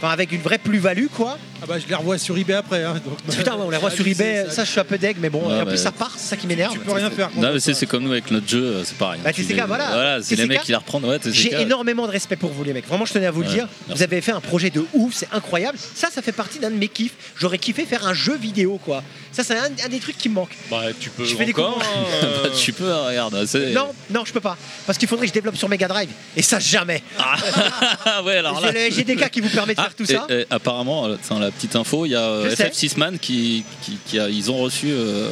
Enfin, 0.00 0.10
avec 0.12 0.30
une 0.32 0.40
vraie 0.42 0.58
plus-value, 0.58 1.06
quoi. 1.14 1.36
Ah 1.60 1.66
bah, 1.66 1.76
je 1.80 1.88
les 1.88 1.94
revois 1.96 2.18
sur 2.18 2.38
eBay 2.38 2.54
après. 2.54 2.84
hein, 2.84 2.94
donc- 3.04 3.18
Putain, 3.36 3.56
ouais, 3.56 3.62
on 3.66 3.70
les 3.70 3.78
voit 3.78 3.90
sur 3.90 4.04
Ah, 4.06 4.10
eBay. 4.10 4.44
c'est- 4.48 4.54
Ça, 4.54 4.64
je 4.64 4.70
suis 4.70 4.78
un 4.78 4.84
peu 4.84 4.96
deg, 4.96 5.16
mais 5.20 5.28
bon. 5.28 5.40
Ouais, 5.48 5.56
et 5.56 5.60
en 5.60 5.64
bah, 5.64 5.70
plus, 5.72 5.78
ça 5.78 5.90
part, 5.90 6.12
c'est 6.16 6.28
ça 6.28 6.36
qui 6.36 6.46
m'énerve. 6.46 6.72
Tu 6.72 6.78
peux 6.78 6.92
rien 6.92 7.10
faire. 7.10 7.30
contre 7.30 7.40
Non, 7.40 7.52
mais 7.52 7.58
c'est 7.58 7.72
ça. 7.74 7.80
c'est 7.80 7.86
comme 7.86 8.04
nous 8.04 8.12
avec 8.12 8.30
notre 8.30 8.48
jeu, 8.48 8.62
euh, 8.62 8.84
c'est 8.84 8.96
pareil. 8.96 9.20
Bah, 9.24 9.32
Tu 9.32 9.42
TCK, 9.44 9.56
les- 9.56 9.62
voilà. 9.62 10.18
c'est 10.22 10.36
les 10.36 10.42
TCK. 10.44 10.48
mecs 10.50 10.62
qui 10.62 10.70
la 10.72 10.78
reprennent. 10.78 11.04
Ouais, 11.04 11.18
TCK. 11.18 11.34
J'ai 11.34 11.60
énormément 11.62 12.06
de 12.06 12.12
respect 12.12 12.36
pour 12.36 12.50
vous 12.52 12.62
les 12.62 12.72
mecs. 12.74 12.86
Vraiment, 12.86 13.06
je 13.06 13.12
tenais 13.12 13.26
à 13.26 13.32
vous 13.32 13.42
le 13.42 13.48
Ouais, 13.48 13.54
dire. 13.54 13.66
merci. 13.88 13.96
Vous 13.98 14.02
avez 14.04 14.20
fait 14.20 14.30
un 14.30 14.40
projet 14.40 14.70
de 14.70 14.84
ouf, 14.94 15.14
c'est 15.14 15.28
incroyable. 15.32 15.76
Ça, 15.96 16.08
ça 16.12 16.22
fait 16.22 16.30
partie 16.32 16.60
d'un 16.60 16.70
de 16.70 16.76
mes 16.76 16.86
kiffs. 16.88 17.14
J'aurais 17.36 17.58
kiffé 17.58 17.84
faire 17.84 18.06
un 18.06 18.14
jeu 18.14 18.36
vidéo, 18.36 18.78
quoi. 18.84 19.02
Ça, 19.32 19.42
c'est 19.42 19.58
un, 19.58 19.64
un 19.84 19.88
des 19.88 19.98
trucs 19.98 20.16
qui 20.16 20.28
me 20.28 20.34
manque. 20.34 20.56
Bah, 20.70 20.82
tu 20.98 21.10
peux 21.10 21.24
Je 21.24 21.34
fais 21.34 21.44
des 21.44 21.52
encore. 21.52 21.80
hein, 21.82 21.98
euh, 22.22 22.42
Bah, 22.44 22.50
tu 22.56 22.72
peux, 22.72 22.92
hein, 22.92 23.02
regarde. 23.08 23.46
c'est- 23.46 23.72
Non, 23.72 23.88
non, 24.10 24.24
je 24.24 24.32
peux 24.32 24.40
pas. 24.40 24.56
Parce 24.86 24.96
qu'il 24.96 25.08
faudrait 25.08 25.26
que 25.26 25.30
je 25.30 25.34
développe 25.34 25.56
sur 25.56 25.68
Mega 25.68 25.88
Drive. 25.88 26.10
Et 26.36 26.42
ça, 26.42 26.60
jamais. 26.60 27.02
Ah 27.18 28.22
ouais, 28.24 28.36
alors 28.36 28.60
là. 28.60 28.70
C'est 28.72 28.90
le 28.90 28.94
GDK 28.94 29.28
qui 29.30 29.40
vous 29.40 29.48
permet 29.50 29.74
de 29.74 29.80
faire 29.88 29.94
tout 29.96 30.04
et- 30.04 30.14
ça. 30.14 30.26
et 30.30 30.46
apparemment, 30.50 31.06
la 31.08 31.50
petite 31.50 31.76
info, 31.76 32.06
il 32.06 32.10
y 32.10 32.14
a 32.14 32.22
euh, 32.22 32.50
Je 32.50 32.54
sais. 32.56 32.68
FF6 32.68 32.96
Man 32.98 33.18
qui, 33.18 33.64
qui, 33.82 33.98
qui 34.06 34.18
a, 34.18 34.28
ils 34.28 34.50
ont 34.50 34.58
reçu. 34.58 34.88
euh, 34.90 35.28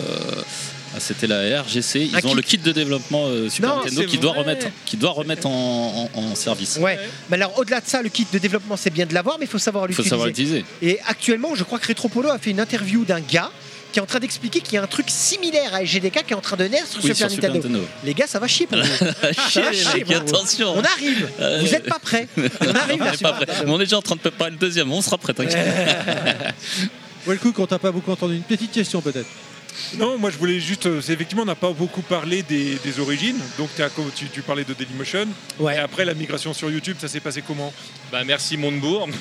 ah, 0.95 1.01
C'était 1.01 1.27
la 1.27 1.61
RGC. 1.63 2.09
Ils 2.13 2.17
Un 2.17 2.29
ont 2.31 2.35
le 2.35 2.41
kit 2.43 2.57
de 2.59 2.73
développement 2.73 3.27
euh, 3.27 3.51
Super 3.51 3.69
Non, 3.71 3.77
Nintendo 3.85 4.05
qui 4.07 4.19
doit 4.19 4.33
remettre, 4.33 4.67
qui 4.87 4.97
doit 4.97 5.11
remettre 5.11 5.47
en, 5.47 6.09
en- 6.15 6.19
en 6.19 6.35
service. 6.35 6.79
Ouais. 6.81 6.99
Mais 7.29 7.37
alors, 7.37 7.59
au-delà 7.59 7.81
de 7.81 7.87
ça, 7.87 8.01
le 8.03 8.09
kit 8.09 8.27
de 8.33 8.39
développement, 8.39 8.77
c'est 8.77 8.91
bien 8.91 9.05
de 9.07 9.13
l'avoir, 9.13 9.39
mais 9.39 9.45
il 9.45 9.49
faut 9.51 9.59
savoir 9.59 9.87
l'utiliser. 9.87 10.65
Et 10.83 10.99
actuellement, 11.07 11.55
je 11.55 11.65
crois 11.65 11.79
que 11.79 11.89
Retropolo 11.89 12.31
a 12.31 12.39
fait 12.39 12.51
une 12.51 12.61
interview 12.61 13.05
d'un 13.05 13.21
gars 13.21 13.51
qui 13.97 14.01
est 14.01 14.03
en 14.03 14.07
train 14.07 14.19
d'expliquer 14.19 14.61
qu'il 14.61 14.75
y 14.75 14.77
a 14.77 14.83
un 14.83 14.87
truc 14.87 15.07
similaire 15.09 15.73
à 15.75 15.83
GDK 15.83 16.27
qui 16.27 16.33
est 16.35 16.37
en 16.37 16.43
train 16.43 16.59
de 16.59 16.65
naître 16.65 16.87
sur 16.87 17.03
Oui, 17.03 17.15
Super 17.15 17.17
sur 17.17 17.31
Super 17.31 17.55
Nintendo. 17.55 17.81
Les 18.05 18.13
gars, 18.13 18.27
ça 18.27 18.39
va 18.39 18.47
chier 18.47 18.67
pour 18.67 18.77
vous. 18.83 18.85
Chier, 19.49 19.63
va 19.63 19.71
les 19.71 19.77
chier, 19.79 19.95
mecs, 19.95 20.05
pour 20.05 20.15
vous. 20.17 20.21
attention. 20.35 20.75
On 20.77 20.83
arrive. 20.83 21.31
Euh, 21.41 21.61
Vous 21.63 21.71
n'êtes 21.71 21.89
pas 21.89 21.99
prêts. 21.99 22.29
On 22.37 22.75
arrive 22.75 23.01
On 23.03 23.11
est 23.11 23.23
pas 23.23 23.33
prêt. 23.33 23.47
On 23.67 23.77
est 23.81 23.85
déjà 23.85 23.97
en 23.97 24.03
train 24.03 24.17
de 24.17 24.21
préparer 24.21 24.51
le 24.51 24.57
deuxième. 24.59 24.93
On 24.93 25.01
sera 25.01 25.17
prêt, 25.17 25.33
t'inquiète. 25.33 25.57
Ouais, 27.27 27.33
le 27.35 27.41
coup, 27.41 27.53
qu'on 27.53 27.67
t'a 27.67 27.79
pas 27.79 27.91
beaucoup 27.91 28.11
entendu. 28.13 28.35
Une 28.37 28.43
petite 28.43 28.71
question 28.71 29.01
peut-être. 29.01 29.27
Non, 29.99 30.17
moi 30.19 30.31
je 30.31 30.37
voulais 30.39 30.61
juste. 30.61 30.87
euh, 30.87 31.01
c'est 31.03 31.13
Effectivement, 31.15 31.43
on 31.43 31.47
n'a 31.47 31.55
pas 31.55 31.71
beaucoup 31.73 32.01
parlé 32.03 32.43
des, 32.43 32.77
des 32.85 33.01
origines. 33.01 33.37
Donc 33.59 33.71
tu, 34.15 34.29
tu 34.29 34.43
parlais 34.43 34.65
de 34.65 34.75
Dailymotion. 34.75 35.27
Ouais. 35.59 35.75
Et 35.77 35.79
après, 35.79 36.05
la 36.05 36.13
migration 36.15 36.53
sur 36.55 36.71
YouTube, 36.71 36.97
ça 37.01 37.09
s'est 37.09 37.21
passé 37.21 37.43
comment? 37.47 37.73
Bah, 38.13 38.23
merci 38.27 38.59
Montebourg. 38.59 39.09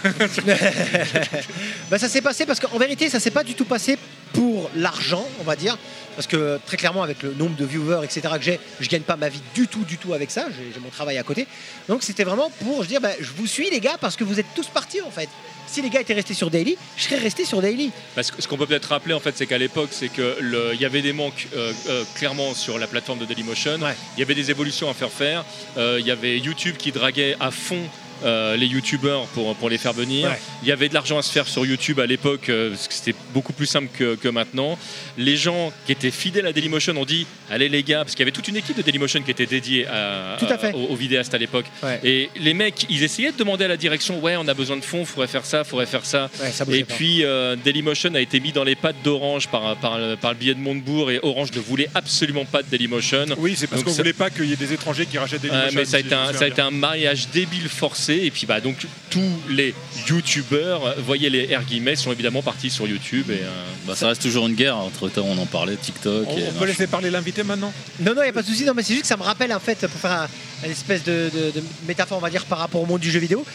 Bah, 1.89 1.97
ça 1.99 2.09
s'est 2.09 2.21
passé 2.21 2.45
parce 2.45 2.59
qu'en 2.59 2.77
vérité, 2.77 3.09
ça 3.09 3.19
s'est 3.19 3.31
pas 3.31 3.43
du 3.43 3.53
tout 3.53 3.65
passé 3.65 3.97
pour 4.35 4.69
l'argent, 4.75 5.25
on 5.39 5.43
va 5.43 5.55
dire. 5.55 5.77
Parce 6.15 6.27
que 6.27 6.59
très 6.65 6.77
clairement, 6.77 7.03
avec 7.03 7.23
le 7.23 7.33
nombre 7.33 7.55
de 7.55 7.65
viewers, 7.65 8.03
etc., 8.03 8.21
que 8.37 8.43
j'ai, 8.43 8.59
je 8.79 8.87
gagne 8.87 9.01
pas 9.01 9.15
ma 9.17 9.29
vie 9.29 9.41
du 9.53 9.67
tout, 9.67 9.83
du 9.83 9.97
tout 9.97 10.13
avec 10.13 10.31
ça. 10.31 10.47
J'ai 10.73 10.79
mon 10.79 10.89
travail 10.89 11.17
à 11.17 11.23
côté. 11.23 11.47
Donc 11.89 12.03
c'était 12.03 12.23
vraiment 12.23 12.49
pour 12.63 12.83
je 12.83 12.87
dire, 12.87 13.01
bah, 13.01 13.11
je 13.19 13.31
vous 13.35 13.47
suis 13.47 13.69
les 13.69 13.79
gars 13.79 13.97
parce 13.99 14.15
que 14.15 14.23
vous 14.23 14.39
êtes 14.39 14.45
tous 14.55 14.67
partis 14.67 15.01
en 15.01 15.11
fait. 15.11 15.29
Si 15.67 15.81
les 15.81 15.89
gars 15.89 15.99
étaient 15.99 16.13
restés 16.13 16.33
sur 16.33 16.49
Daily, 16.49 16.77
je 16.95 17.03
serais 17.03 17.17
resté 17.17 17.43
sur 17.43 17.61
Daily. 17.61 17.91
Parce 18.13 18.31
que 18.31 18.41
ce 18.41 18.47
qu'on 18.47 18.55
peut 18.55 18.67
peut-être 18.67 18.85
rappeler 18.85 19.13
en 19.13 19.19
fait, 19.19 19.35
c'est 19.35 19.47
qu'à 19.47 19.57
l'époque, 19.57 19.89
c'est 19.91 20.09
que 20.09 20.37
il 20.73 20.79
y 20.79 20.85
avait 20.85 21.01
des 21.01 21.11
manques 21.11 21.47
euh, 21.55 21.73
euh, 21.89 22.03
clairement 22.15 22.53
sur 22.53 22.77
la 22.77 22.87
plateforme 22.87 23.19
de 23.19 23.25
Dailymotion. 23.25 23.81
Ouais. 23.81 23.95
Il 24.15 24.19
y 24.19 24.23
avait 24.23 24.35
des 24.35 24.51
évolutions 24.51 24.89
à 24.89 24.93
faire 24.93 25.11
faire. 25.11 25.43
Euh, 25.77 25.97
Il 25.99 26.05
y 26.05 26.11
avait 26.11 26.37
YouTube 26.37 26.77
qui 26.77 26.91
draguait 26.91 27.35
à 27.39 27.51
fond 27.51 27.81
euh, 28.23 28.55
les 28.57 28.67
youtubeurs 28.67 29.25
pour, 29.27 29.55
pour 29.55 29.69
les 29.69 29.77
faire 29.77 29.93
venir. 29.93 30.29
Ouais. 30.29 30.39
Il 30.63 30.67
y 30.69 30.71
avait 30.71 30.89
de 30.89 30.93
l'argent 30.93 31.17
à 31.17 31.21
se 31.21 31.31
faire 31.31 31.47
sur 31.47 31.65
YouTube 31.65 31.99
à 31.99 32.05
l'époque, 32.05 32.49
euh, 32.49 32.69
parce 32.69 32.87
que 32.87 32.93
c'était 32.93 33.15
beaucoup 33.33 33.53
plus 33.53 33.65
simple 33.65 33.89
que, 33.97 34.15
que 34.15 34.27
maintenant. 34.27 34.77
Les 35.17 35.35
gens 35.37 35.71
qui 35.85 35.91
étaient 35.91 36.11
fidèles 36.11 36.47
à 36.47 36.53
Dailymotion 36.53 36.95
ont 36.97 37.05
dit 37.05 37.25
Allez 37.49 37.69
les 37.69 37.83
gars, 37.83 37.99
parce 37.99 38.11
qu'il 38.13 38.21
y 38.21 38.23
avait 38.23 38.31
toute 38.31 38.47
une 38.47 38.57
équipe 38.57 38.77
de 38.77 38.81
Dailymotion 38.81 39.21
qui 39.21 39.31
était 39.31 39.45
dédiée 39.45 39.85
à, 39.87 40.37
Tout 40.39 40.45
à 40.49 40.57
fait. 40.57 40.73
aux, 40.73 40.87
aux 40.91 40.95
vidéastes 40.95 41.33
à 41.33 41.37
l'époque. 41.37 41.65
Ouais. 41.83 41.99
Et 42.03 42.29
les 42.39 42.53
mecs, 42.53 42.85
ils 42.89 43.03
essayaient 43.03 43.31
de 43.31 43.37
demander 43.37 43.65
à 43.65 43.67
la 43.67 43.77
direction 43.77 44.19
Ouais, 44.19 44.35
on 44.37 44.47
a 44.47 44.53
besoin 44.53 44.77
de 44.77 44.83
fonds, 44.85 45.05
faudrait 45.05 45.27
faire 45.27 45.45
ça, 45.45 45.63
faudrait 45.63 45.85
faire 45.85 46.05
ça. 46.05 46.29
Ouais, 46.41 46.51
ça 46.51 46.65
bougeait 46.65 46.79
Et 46.79 46.83
pas. 46.83 46.93
puis 46.95 47.23
euh, 47.23 47.55
Dailymotion 47.55 48.13
a 48.15 48.19
été 48.21 48.39
mis 48.39 48.51
dans 48.51 48.63
les 48.63 48.75
pattes 48.75 48.95
d'Orange 49.03 49.47
par, 49.47 49.75
par, 49.77 49.97
le- 49.97 50.15
par 50.15 50.31
le 50.31 50.37
biais 50.37 50.53
de 50.53 50.59
Montebourg 50.59 51.11
et 51.11 51.19
Orange 51.23 51.51
ne 51.53 51.59
voulait 51.59 51.89
absolument 51.95 52.45
pas 52.45 52.63
de 52.63 52.67
Dailymotion. 52.69 53.25
Oui, 53.37 53.55
c'est 53.57 53.67
parce 53.67 53.83
qu'on 53.83 53.91
ça- 53.91 53.97
voulait 54.01 54.13
pas 54.13 54.29
qu'il 54.29 54.45
y 54.45 54.53
ait 54.53 54.57
des 54.57 54.73
étrangers 54.73 55.05
qui 55.05 55.17
rachètent 55.17 55.41
Dailymotion, 55.41 55.71
mais 55.75 55.85
ça 55.85 55.97
a, 55.97 55.99
été 55.99 56.13
un, 56.15 56.33
ça 56.33 56.45
a 56.45 56.47
été 56.47 56.61
un 56.61 56.71
mariage 56.71 57.27
débile 57.33 57.67
forcé 57.69 58.04
et 58.13 58.31
puis 58.31 58.45
bah 58.45 58.61
donc 58.61 58.85
tous 59.09 59.31
les 59.49 59.73
youtubeurs, 60.07 60.95
voyez 61.01 61.29
les 61.29 61.55
R 61.55 61.63
guillemets, 61.63 61.95
sont 61.95 62.11
évidemment 62.11 62.41
partis 62.41 62.69
sur 62.69 62.87
YouTube 62.87 63.29
et 63.29 63.39
euh, 63.43 63.65
Bah, 63.87 63.95
ça 63.95 64.07
reste 64.07 64.21
toujours 64.21 64.47
une 64.47 64.55
guerre. 64.55 64.77
Entre 64.77 65.09
temps, 65.09 65.25
on 65.27 65.37
en 65.37 65.45
parlait, 65.45 65.75
TikTok. 65.75 66.25
On, 66.27 66.37
et 66.37 66.45
on 66.49 66.59
peut 66.59 66.65
laisser 66.65 66.87
parler 66.87 67.09
l'invité 67.11 67.43
maintenant? 67.43 67.71
Non, 67.99 68.13
non, 68.15 68.21
il 68.21 68.25
n'y 68.25 68.29
a 68.29 68.33
pas 68.33 68.41
de 68.41 68.47
souci. 68.47 68.65
Non, 68.65 68.73
mais 68.75 68.83
c'est 68.83 68.93
juste 68.93 69.03
que 69.03 69.07
ça 69.07 69.17
me 69.17 69.23
rappelle, 69.23 69.53
en 69.53 69.59
fait, 69.59 69.79
pour 69.87 69.99
faire 69.99 70.11
un, 70.11 70.27
une 70.65 70.71
espèce 70.71 71.03
de, 71.03 71.29
de- 71.33 71.51
de 71.59 71.63
métaphore, 71.87 72.17
on 72.17 72.21
va 72.21 72.29
dire, 72.29 72.45
par 72.45 72.59
rapport 72.59 72.81
au 72.81 72.85
monde 72.85 73.01
du 73.01 73.11
jeu 73.11 73.19
vidéo. 73.19 73.45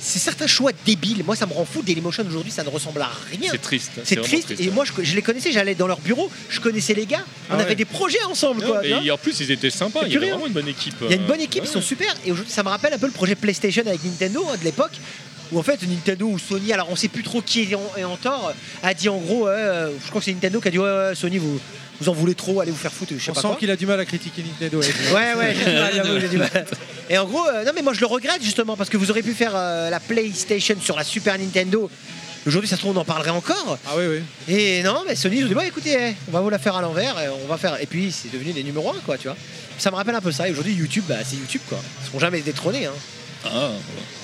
C'est 0.00 0.18
certains 0.18 0.46
choix 0.46 0.70
débiles. 0.84 1.24
Moi, 1.24 1.36
ça 1.36 1.46
me 1.46 1.52
rend 1.52 1.64
fou. 1.64 1.82
Dailymotion 1.82 2.24
aujourd'hui, 2.26 2.52
ça 2.52 2.62
ne 2.64 2.68
ressemble 2.68 3.00
à 3.02 3.10
rien. 3.30 3.50
c'est 3.50 3.60
triste. 3.60 3.92
C'est 4.04 4.20
triste. 4.22 4.54
Et 4.58 4.70
moi, 4.70 4.84
je, 4.84 4.92
je 5.02 5.14
les 5.16 5.22
connaissais, 5.22 5.52
j'allais 5.52 5.74
dans 5.74 5.86
leur 5.86 6.00
bureau, 6.00 6.30
je 6.48 6.60
connaissais 6.60 6.94
les 6.94 7.06
gars, 7.06 7.24
on 7.50 7.54
Ah 7.54 7.56
ouais. 7.56 7.62
avait 7.62 7.74
des 7.74 7.84
projets 7.84 8.22
ensemble. 8.24 8.60
Non, 8.62 8.68
Quoi, 8.68 8.86
et 8.86 9.10
en 9.10 9.18
plus 9.18 9.40
ils 9.40 9.50
étaient 9.50 9.70
sympas, 9.70 10.00
il 10.06 10.12
y 10.12 10.16
avait 10.16 10.30
vraiment 10.30 10.46
une 10.46 10.52
bonne 10.52 10.68
équipe. 10.68 10.94
Il 11.02 11.10
y 11.10 11.12
a 11.12 11.16
une 11.16 11.22
euh, 11.22 11.26
bonne 11.26 11.40
équipe, 11.40 11.62
ouais. 11.62 11.68
ils 11.68 11.72
sont 11.72 11.80
super. 11.82 12.14
Et 12.24 12.32
aujourd'hui, 12.32 12.52
ça 12.52 12.62
me 12.62 12.68
rappelle 12.68 12.92
un 12.94 12.98
peu 12.98 13.06
le 13.06 13.12
projet 13.12 13.34
PlayStation 13.34 13.82
avec 13.86 14.02
Nintendo 14.04 14.44
hein, 14.50 14.56
de 14.58 14.64
l'époque. 14.64 14.92
Où 15.52 15.58
en 15.58 15.62
fait 15.62 15.80
Nintendo 15.82 16.26
ou 16.26 16.38
Sony, 16.38 16.72
alors 16.72 16.88
on 16.90 16.96
sait 16.96 17.08
plus 17.08 17.22
trop 17.22 17.40
qui 17.40 17.62
est 17.62 17.74
en, 17.74 17.92
est 17.96 18.04
en 18.04 18.16
tort, 18.16 18.52
a 18.82 18.94
dit 18.94 19.08
en 19.08 19.18
gros, 19.18 19.46
euh, 19.46 19.90
je 20.02 20.08
crois 20.08 20.20
que 20.20 20.24
c'est 20.24 20.32
Nintendo 20.32 20.60
qui 20.60 20.68
a 20.68 20.70
dit 20.70 20.78
ouais, 20.78 20.84
ouais, 20.84 21.14
Sony 21.14 21.38
vous, 21.38 21.60
vous 22.00 22.08
en 22.08 22.12
voulez 22.12 22.34
trop, 22.34 22.60
allez 22.60 22.70
vous 22.70 22.76
faire 22.76 22.92
foutre, 22.92 23.12
je 23.16 23.22
sais 23.22 23.30
On 23.30 23.34
pas 23.34 23.42
sent 23.42 23.48
qu'il 23.60 23.70
a 23.70 23.76
du 23.76 23.86
mal 23.86 24.00
à 24.00 24.04
critiquer 24.04 24.42
Nintendo. 24.42 24.80
Ouais, 25.14 25.34
ouais, 25.34 25.54
j'ai 25.56 25.70
du 25.70 25.78
mal, 25.78 25.92
j'avoue, 25.94 26.20
j'ai 26.20 26.28
du 26.28 26.38
mal. 26.38 26.66
Et 27.08 27.18
en 27.18 27.26
gros, 27.26 27.46
euh, 27.46 27.64
non, 27.64 27.72
mais 27.74 27.82
moi 27.82 27.92
je 27.92 28.00
le 28.00 28.06
regrette 28.06 28.42
justement 28.42 28.76
parce 28.76 28.90
que 28.90 28.96
vous 28.96 29.10
aurez 29.10 29.22
pu 29.22 29.34
faire 29.34 29.52
euh, 29.54 29.90
la 29.90 30.00
PlayStation 30.00 30.76
sur 30.80 30.96
la 30.96 31.04
Super 31.04 31.38
Nintendo. 31.38 31.88
Aujourd'hui, 32.46 32.68
ça 32.68 32.76
se 32.76 32.82
trouve, 32.82 32.96
on 32.96 33.00
en 33.00 33.04
parlerait 33.04 33.30
encore. 33.30 33.76
Ah 33.86 33.94
oui, 33.96 34.04
oui. 34.06 34.54
Et 34.54 34.82
non, 34.84 35.02
mais 35.04 35.16
Sony, 35.16 35.38
ils 35.38 35.44
ont 35.44 35.48
dit, 35.48 35.54
ouais, 35.54 35.66
écoutez, 35.66 35.96
eh, 35.98 36.14
on 36.28 36.30
va 36.30 36.40
vous 36.40 36.50
la 36.50 36.60
faire 36.60 36.76
à 36.76 36.80
l'envers. 36.80 37.18
Et, 37.18 37.28
on 37.28 37.48
va 37.48 37.56
faire... 37.56 37.80
et 37.82 37.86
puis, 37.86 38.12
c'est 38.12 38.30
devenu 38.32 38.52
des 38.52 38.62
numéros 38.62 38.90
1, 38.90 39.00
quoi, 39.04 39.18
tu 39.18 39.26
vois. 39.26 39.36
Ça 39.78 39.90
me 39.90 39.96
rappelle 39.96 40.14
un 40.14 40.20
peu 40.20 40.30
ça. 40.30 40.48
Et 40.48 40.52
aujourd'hui, 40.52 40.72
YouTube, 40.72 41.02
bah, 41.08 41.16
c'est 41.24 41.34
YouTube, 41.34 41.62
quoi. 41.68 41.78
Ils 42.02 42.06
seront 42.06 42.20
jamais 42.20 42.40
détrônés. 42.42 42.86
Hein. 42.86 42.92
Ah, 43.44 43.70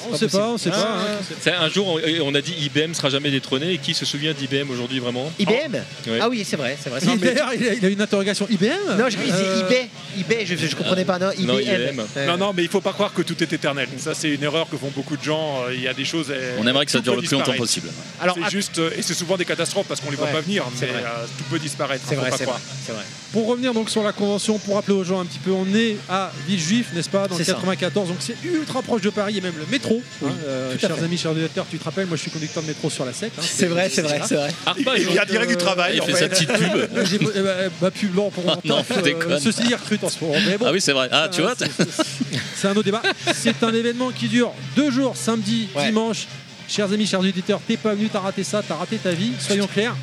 On 0.07 0.11
pas 0.11 0.19
sait 0.19 0.29
pas, 0.29 0.49
on 0.49 0.59
sait 0.59 0.71
Ah, 0.73 0.77
pas. 0.77 0.89
hein. 0.89 1.19
C'est 1.41 1.53
Un 1.53 1.69
jour, 1.69 1.87
on, 1.87 2.01
on 2.27 2.35
a 2.35 2.41
dit 2.41 2.53
IBM 2.59 2.93
sera 2.95 3.09
jamais 3.11 3.31
détrôné. 3.31 3.73
Et 3.73 3.79
qui 3.79 3.95
se 3.95 4.05
souvient 4.05 4.33
d'IBM 4.33 4.69
aujourd'hui 4.71 4.99
vraiment? 4.99 5.31
IBM? 5.39 5.75
Ouais. 6.09 6.19
Ah 6.21 6.29
oui, 6.29 6.45
c'est 6.49 6.57
vrai, 6.57 6.77
c'est 6.83 6.91
vrai. 6.91 6.99
Il- 7.03 7.19
D'ailleurs, 7.21 7.51
il, 7.55 7.69
a- 7.69 7.75
il 7.75 7.85
a 7.85 7.89
une 7.89 8.01
interrogation. 8.01 8.47
IBM? 8.51 8.97
Non, 8.99 9.05
je 9.09 9.17
disais 9.17 9.33
Euh, 9.33 9.61
eBay. 9.67 9.89
eBay, 10.19 10.47
je, 10.47 10.57
je 10.57 10.75
comprenais 10.77 11.05
pas, 11.05 11.19
non, 11.19 11.31
IBM. 11.33 11.47
Non, 11.47 11.59
IBM. 11.61 12.01
Euh, 12.17 12.27
Non, 12.27 12.37
non, 12.37 12.53
mais 12.57 12.63
il 12.65 12.69
faut 12.69 12.81
pas 12.81 12.93
croire 12.93 13.13
que 13.15 13.23
tout 13.23 13.41
est 13.43 13.53
éternel. 13.53 13.89
Ça, 13.99 14.15
c'est 14.15 14.31
une 14.31 14.43
erreur 14.43 14.69
que 14.69 14.77
font 14.77 14.91
beaucoup 14.95 15.17
de 15.17 15.23
gens. 15.23 15.63
Euh, 15.69 15.75
Il 15.75 15.83
y 15.83 15.89
a 15.89 15.95
des 15.95 16.05
choses. 16.05 16.27
euh, 16.31 16.57
on 16.59 16.67
aimerait 16.67 16.85
que 16.87 16.91
ça 16.93 16.99
tout 16.99 17.05
dure 17.05 17.15
peut 17.15 17.21
le 17.23 17.27
plus 17.29 17.33
longtemps 17.37 17.53
disparaître. 17.53 17.63
possible. 17.63 17.89
Alors, 18.21 18.37
C'est 18.37 18.45
att- 18.47 18.51
juste, 18.51 18.79
euh, 18.79 18.91
et 18.97 19.03
c'est 19.03 19.15
souvent 19.15 19.37
des 19.37 19.45
catastrophes 19.45 19.87
parce 19.87 20.01
qu'on 20.01 20.11
les 20.11 20.17
voit 20.17 20.27
Ouais, 20.27 20.33
pas 20.33 20.41
venir, 20.41 20.65
c'est 20.75 20.87
mais 20.87 20.93
vrai. 20.93 21.03
euh, 21.03 21.27
tout 21.39 21.45
peut 21.51 21.59
disparaître. 21.61 22.03
c'est 22.09 22.17
hein, 22.17 22.21
vrai, 22.21 22.31
c'est 22.37 22.45
pas 22.45 22.53
vrai, 22.53 22.61
c'est. 22.87 22.93
Pour 23.33 23.47
revenir 23.47 23.73
donc 23.73 23.89
sur 23.89 24.03
la 24.03 24.13
convention, 24.13 24.59
pour 24.59 24.75
rappeler 24.75 24.95
aux 24.95 25.05
gens 25.05 25.21
un 25.21 25.25
petit 25.25 25.39
peu, 25.39 25.53
on 25.53 25.67
est 25.75 25.97
à 26.09 26.31
Villejuif, 26.47 26.89
n'est-ce 26.93 27.09
pas, 27.09 27.29
dans 27.29 27.37
le 27.37 27.45
C'est 27.45 27.51
ça. 27.51 27.55
94, 27.55 28.09
donc 28.09 28.19
c'est 28.21 28.37
ultra 28.45 28.83
proche 28.83 29.01
de 29.03 29.11
Paris 29.11 29.39
et 29.39 29.41
même 29.41 29.55
le 29.59 29.67
métro. 29.71 30.01
hein, 30.25 30.29
euh, 30.47 30.79
chers 30.79 30.97
fait. 30.97 31.05
amis, 31.05 31.19
chers 31.19 31.33
auditeurs, 31.33 31.67
tu 31.71 31.79
te 31.79 31.85
rappelles, 31.85 32.07
moi 32.07 32.17
je 32.17 32.23
suis 32.23 32.31
conducteur 32.31 32.63
de 32.63 32.69
métro 32.69 32.89
sur 32.91 33.05
la 33.05 33.13
7. 33.13 33.33
hein, 33.37 33.43
C'est 33.43 33.67
vrai, 33.67 33.91
c'est 33.93 34.03
vrai, 34.03 34.21
c'est 34.27 34.37
vrai. 34.37 34.51
Arpa, 34.67 34.97
Il 34.97 35.09
vient 35.09 35.25
direct 35.25 35.49
du 35.51 35.55
euh, 35.55 35.59
travail. 35.59 35.97
Il 35.97 36.01
en 36.03 36.07
fait 36.07 36.13
fait. 36.13 36.19
sa 36.21 36.29
petite 36.29 36.49
pub. 36.53 37.05
J'ai 37.05 37.19
eh 37.35 37.41
ben, 37.43 37.71
bah, 37.81 37.91
pub 37.91 38.11
blanc 38.13 38.31
pour 38.31 38.45
mon 38.45 38.53
Ah 38.53 38.59
non, 38.65 38.83
taf, 38.83 38.99
je 38.99 39.03
déconne. 39.03 39.41
Ceci 39.41 39.63
dit, 39.63 39.75
recrute 39.75 40.03
en 40.05 40.09
ce 40.09 40.25
moment. 40.25 40.37
Mais 40.47 40.57
bon, 40.59 40.67
Ah 40.69 40.73
oui, 40.73 40.81
c'est 40.81 40.93
vrai. 40.93 41.09
Ah, 41.13 41.29
tu 41.31 41.43
vois, 41.43 41.55
c'est- 41.59 42.69
un 42.69 42.71
autre 42.73 42.83
débat. 42.85 43.03
C'est 43.35 43.63
un 43.63 43.75
événement 43.75 44.11
qui 44.11 44.29
dure 44.29 44.53
deux 44.77 44.91
jours, 44.91 45.17
samedi, 45.17 45.69
dimanche. 45.85 46.27
Chers 46.69 46.91
amis, 46.93 47.07
chers 47.07 47.21
auditeurs, 47.21 47.61
t'es 47.67 47.77
pas 47.77 47.95
venu, 47.95 48.09
t'as 48.11 48.21
raté 48.21 48.45
ça, 48.45 48.63
t'as 48.67 48.77
raté 48.77 48.97
ta 48.97 49.11
vie, 49.11 49.33
soyons 49.39 49.67
clairs. 49.67 49.95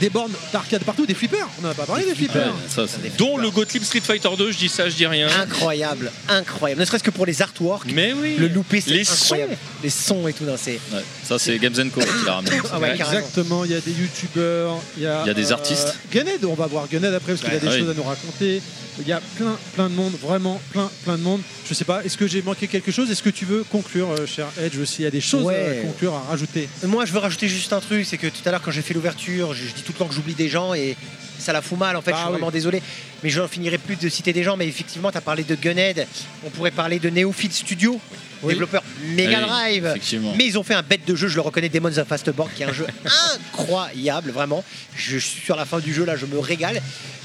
Des 0.00 0.10
bornes 0.10 0.32
d'arcade 0.52 0.82
partout, 0.84 1.06
des 1.06 1.14
flippers. 1.14 1.46
On 1.58 1.66
n'a 1.66 1.74
pas 1.74 1.84
parlé 1.86 2.04
des 2.04 2.14
flippers. 2.14 2.46
Ouais, 2.46 2.52
ça, 2.68 2.84
c'est- 2.86 3.16
dont 3.16 3.36
le 3.36 3.50
Gottlieb 3.50 3.82
Street 3.82 4.00
Fighter 4.00 4.28
2, 4.36 4.52
je 4.52 4.58
dis 4.58 4.68
ça, 4.68 4.88
je 4.88 4.94
dis 4.96 5.06
rien. 5.06 5.28
Incroyable, 5.40 6.10
incroyable. 6.28 6.80
Ne 6.80 6.84
serait-ce 6.86 7.02
que 7.04 7.10
pour 7.10 7.26
les 7.26 7.42
artworks, 7.42 7.90
Mais 7.92 8.12
oui. 8.12 8.36
le 8.38 8.48
loupé, 8.48 8.80
c'est 8.80 8.90
Les 8.90 9.10
incroyable. 9.10 9.56
Les 9.82 9.90
sons 9.90 10.28
et 10.28 10.32
tout, 10.32 10.44
non, 10.44 10.54
c'est. 10.56 10.72
ouais, 10.92 11.02
ça, 11.24 11.38
c'est 11.38 11.58
Games 11.58 11.74
Co 11.92 12.00
qui 12.00 12.06
l'a 12.24 12.34
ramené. 12.34 12.56
Ah 12.72 12.78
ouais. 12.78 12.92
Exactement, 12.94 13.64
il 13.64 13.72
y 13.72 13.74
a 13.74 13.80
des 13.80 13.90
youtubeurs, 13.92 14.76
il 14.96 15.02
y 15.02 15.06
a, 15.06 15.22
Il 15.24 15.28
y 15.28 15.30
a 15.30 15.34
des 15.34 15.50
artistes. 15.52 15.96
Gunhead, 16.12 16.44
on 16.44 16.54
va 16.54 16.66
voir 16.66 16.86
Gunhead 16.88 17.12
après 17.14 17.32
parce 17.32 17.44
qu'il 17.44 17.54
a 17.54 17.58
des 17.58 17.66
Ouais. 17.66 17.78
choses 17.80 17.90
à 17.90 17.94
nous 17.94 18.02
raconter. 18.02 18.62
Il 19.00 19.08
y 19.08 19.12
a 19.12 19.20
plein, 19.36 19.56
plein 19.74 19.88
de 19.88 19.94
monde, 19.94 20.12
vraiment 20.22 20.60
plein, 20.70 20.90
plein 21.04 21.16
de 21.16 21.22
monde. 21.22 21.40
Je 21.68 21.72
sais 21.74 21.84
pas, 21.84 22.04
est-ce 22.04 22.16
que 22.18 22.26
j'ai 22.28 22.42
manqué 22.42 22.68
quelque 22.68 22.92
chose? 22.92 23.10
Est-ce 23.10 23.22
que 23.22 23.30
tu 23.30 23.44
veux 23.46 23.64
conclure, 23.64 24.10
euh, 24.10 24.26
cher 24.26 24.46
Edge, 24.60 24.84
s'il 24.84 25.04
y 25.04 25.06
a 25.06 25.10
des 25.10 25.20
choses 25.22 25.44
Ouais. 25.44 25.78
à 25.80 25.86
conclure, 25.86 26.14
à 26.14 26.20
rajouter 26.30 26.68
Moi, 26.86 27.04
je 27.06 27.12
veux 27.12 27.18
rajouter 27.18 27.48
juste 27.48 27.72
un 27.72 27.80
truc, 27.80 28.04
c'est 28.06 28.18
que 28.18 28.26
tout 28.26 28.42
à 28.44 28.50
l'heure, 28.50 28.60
quand 28.62 28.70
j'ai 28.70 28.82
fait 28.82 28.92
l'ouverture, 28.94 29.54
je, 29.54 29.64
je 29.66 29.72
dis 29.72 29.82
tout 29.82 29.92
le 29.92 29.98
temps 29.98 30.06
que 30.06 30.14
j'oublie 30.14 30.34
des 30.34 30.48
gens 30.50 30.74
et 30.74 30.94
ça 31.38 31.52
la 31.54 31.62
fout 31.62 31.78
mal. 31.78 31.96
En 31.96 32.02
fait, 32.02 32.10
Ah 32.12 32.16
je 32.16 32.20
suis 32.20 32.26
oui. 32.26 32.32
vraiment 32.34 32.50
désolé, 32.50 32.82
mais 33.24 33.30
je 33.30 33.40
n'en 33.40 33.48
finirai 33.48 33.78
plus 33.78 33.96
de 33.96 34.08
citer 34.10 34.32
des 34.34 34.42
gens. 34.44 34.56
Mais 34.58 34.68
effectivement, 34.68 35.10
tu 35.10 35.16
as 35.18 35.22
parlé 35.22 35.42
de 35.42 35.54
Gunhead, 35.54 36.06
on 36.44 36.50
pourrait 36.50 36.70
parler 36.70 36.98
de 36.98 37.08
Neophyte 37.08 37.54
Studio, 37.54 37.98
Oui. 38.10 38.18
Développeur 38.48 38.82
Mega 39.16 39.40
Drive. 39.40 39.94
Mais 40.36 40.46
ils 40.46 40.58
ont 40.58 40.62
fait 40.62 40.74
un 40.74 40.82
bête 40.82 41.06
de 41.06 41.14
jeu, 41.14 41.28
je 41.28 41.36
le 41.36 41.40
reconnais, 41.40 41.68
Demons 41.68 41.98
of 41.98 42.06
Fastboard, 42.06 42.50
qui 42.54 42.62
est 42.62 42.66
un 42.66 42.72
jeu 42.72 42.86
incroyable, 43.34 44.30
vraiment. 44.30 44.64
Je 44.96 45.18
suis 45.18 45.40
sur 45.42 45.56
la 45.56 45.64
fin 45.64 45.78
du 45.78 45.92
jeu, 45.92 46.04
là, 46.04 46.16
je 46.16 46.26
me 46.26 46.38
régale. 46.38 46.80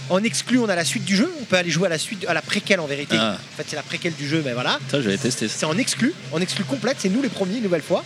En 0.10 0.24
exclu, 0.24 0.60
on 0.60 0.70
a 0.70 0.76
la 0.76 0.86
suite 0.86 1.04
du 1.04 1.16
jeu, 1.16 1.30
on 1.42 1.44
peut 1.44 1.58
aller 1.58 1.70
jouer 1.70 1.88
à 1.88 1.90
la 1.90 1.98
suite, 1.98 2.26
à 2.28 2.34
la 2.34 2.42
préquelle 2.42 2.80
en 2.80 2.88
vérité. 2.88 3.18
Ah. 3.20 3.38
En 3.38 3.58
fait, 3.58 3.66
c'est 3.68 3.76
la 3.76 3.84
préquelle 3.84 4.14
du 4.14 4.28
jeu, 4.28 4.42
mais 4.46 4.54
voilà. 4.54 4.80
Ça, 4.90 5.02
j'avais 5.02 5.18
testé. 5.18 5.48
C'est 5.50 5.66
en 5.66 5.78
exclu, 5.78 6.14
en 6.32 6.40
exclu 6.40 6.64
complète, 6.64 6.98
c'est 7.00 7.10
nous 7.10 7.22
les 7.22 7.30
premiers, 7.30 7.58
une 7.58 7.64
nouvelle 7.64 7.82
fois. 7.82 8.04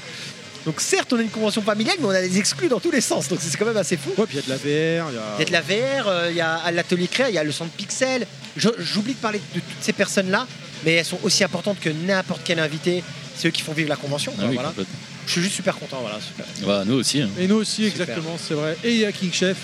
Donc 0.66 0.80
certes, 0.80 1.12
on 1.14 1.18
a 1.18 1.22
une 1.22 1.30
convention 1.30 1.62
familiale, 1.62 1.96
mais 2.00 2.06
on 2.06 2.12
a 2.12 2.22
des 2.22 2.38
exclus 2.38 2.68
dans 2.68 2.80
tous 2.80 2.92
les 2.92 3.02
sens, 3.02 3.28
donc 3.28 3.40
c'est 3.42 3.56
quand 3.58 3.66
même 3.66 3.78
assez 3.78 3.98
fou. 3.98 4.12
Ouais, 4.18 4.26
puis 4.28 4.38
il 4.38 4.42
y 4.42 4.44
a 4.44 4.46
de 4.46 4.50
la 4.50 4.58
VR, 4.58 5.10
il 5.12 5.16
y 5.16 5.18
a. 5.18 5.24
Il 5.38 5.40
y 5.40 5.42
a 5.42 5.46
de 5.46 5.52
la 5.52 5.62
VR, 5.62 6.08
euh, 6.08 6.28
il 6.30 6.36
y 6.36 6.42
a 6.42 6.56
à 6.56 6.72
l'atelier 6.72 7.08
créa, 7.08 7.30
il 7.30 7.36
y 7.36 7.40
a 7.40 7.44
le 7.44 7.52
centre 7.52 7.72
Pixel. 7.72 8.28
J'oublie 8.56 9.14
de 9.14 9.20
parler 9.20 9.40
de 9.56 9.60
toutes 9.60 9.82
ces 9.82 9.94
personnes-là, 9.94 10.46
mais 10.86 10.94
elles 10.94 11.06
sont 11.06 11.20
aussi 11.24 11.44
importantes 11.44 11.80
que 11.80 11.90
n'importe 11.90 12.42
quel 12.44 12.60
invité. 12.60 13.04
C'est 13.36 13.48
eux 13.48 13.52
qui 13.52 13.62
font 13.62 13.74
vivre 13.74 13.90
la 13.90 13.96
convention. 13.96 14.34
Ah 14.40 14.44
oui, 14.48 14.54
voilà. 14.56 14.70
complètement. 14.70 14.94
Je 15.28 15.32
suis 15.32 15.42
juste 15.42 15.56
super 15.56 15.76
content. 15.76 16.00
Voilà, 16.02 16.20
super. 16.20 16.46
Bah, 16.68 16.84
nous 16.86 16.96
aussi. 16.96 17.22
hein. 17.22 17.30
Et 17.40 17.48
nous 17.48 17.56
aussi, 17.56 17.86
Super. 17.90 18.02
exactement, 18.02 18.38
c'est 18.38 18.54
vrai. 18.54 18.76
Et 18.84 18.92
il 18.92 18.98
y 19.00 19.06
a 19.06 19.12
King 19.12 19.32
Chef, 19.32 19.58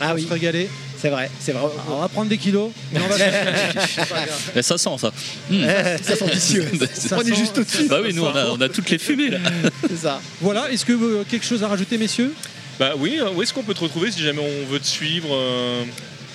Ah 0.00 0.04
on 0.04 0.08
va 0.08 0.14
oui, 0.16 0.24
se 0.24 0.32
régaler. 0.32 0.68
c'est 1.00 1.08
vrai, 1.08 1.30
c'est 1.40 1.52
vrai. 1.52 1.60
Alors, 1.62 1.84
on 1.90 2.00
va 2.00 2.08
prendre 2.08 2.28
des 2.28 2.36
kilos, 2.38 2.70
mais 2.92 3.00
on 3.00 3.08
va 3.08 3.16
ça 4.62 4.78
sent 4.78 4.96
ça. 4.98 5.12
Hmm. 5.50 5.64
ça 6.02 6.16
sent 6.16 6.30
vicieux. 6.30 6.68
Ça 6.94 7.16
on 7.16 7.20
est 7.20 7.24
sent- 7.30 7.34
juste 7.36 7.58
au-dessus. 7.58 7.88
Bah 7.88 8.00
oui, 8.02 8.12
nous, 8.12 8.24
on 8.24 8.34
a, 8.34 8.46
on 8.46 8.60
a 8.60 8.68
toutes 8.68 8.90
les 8.90 8.98
fumées 8.98 9.30
là. 9.30 9.38
C'est 9.88 9.96
ça. 9.96 10.20
Voilà, 10.40 10.70
est-ce 10.70 10.84
que 10.84 10.92
euh, 10.92 11.24
quelque 11.28 11.46
chose 11.46 11.62
à 11.62 11.68
rajouter, 11.68 11.96
messieurs? 11.98 12.32
Bah 12.78 12.92
oui, 12.98 13.18
euh, 13.20 13.30
où 13.30 13.42
est-ce 13.42 13.52
qu'on 13.54 13.62
peut 13.62 13.74
te 13.74 13.80
retrouver 13.80 14.10
si 14.10 14.20
jamais 14.20 14.40
on 14.42 14.70
veut 14.70 14.80
te 14.80 14.86
suivre 14.86 15.28
euh, 15.32 15.84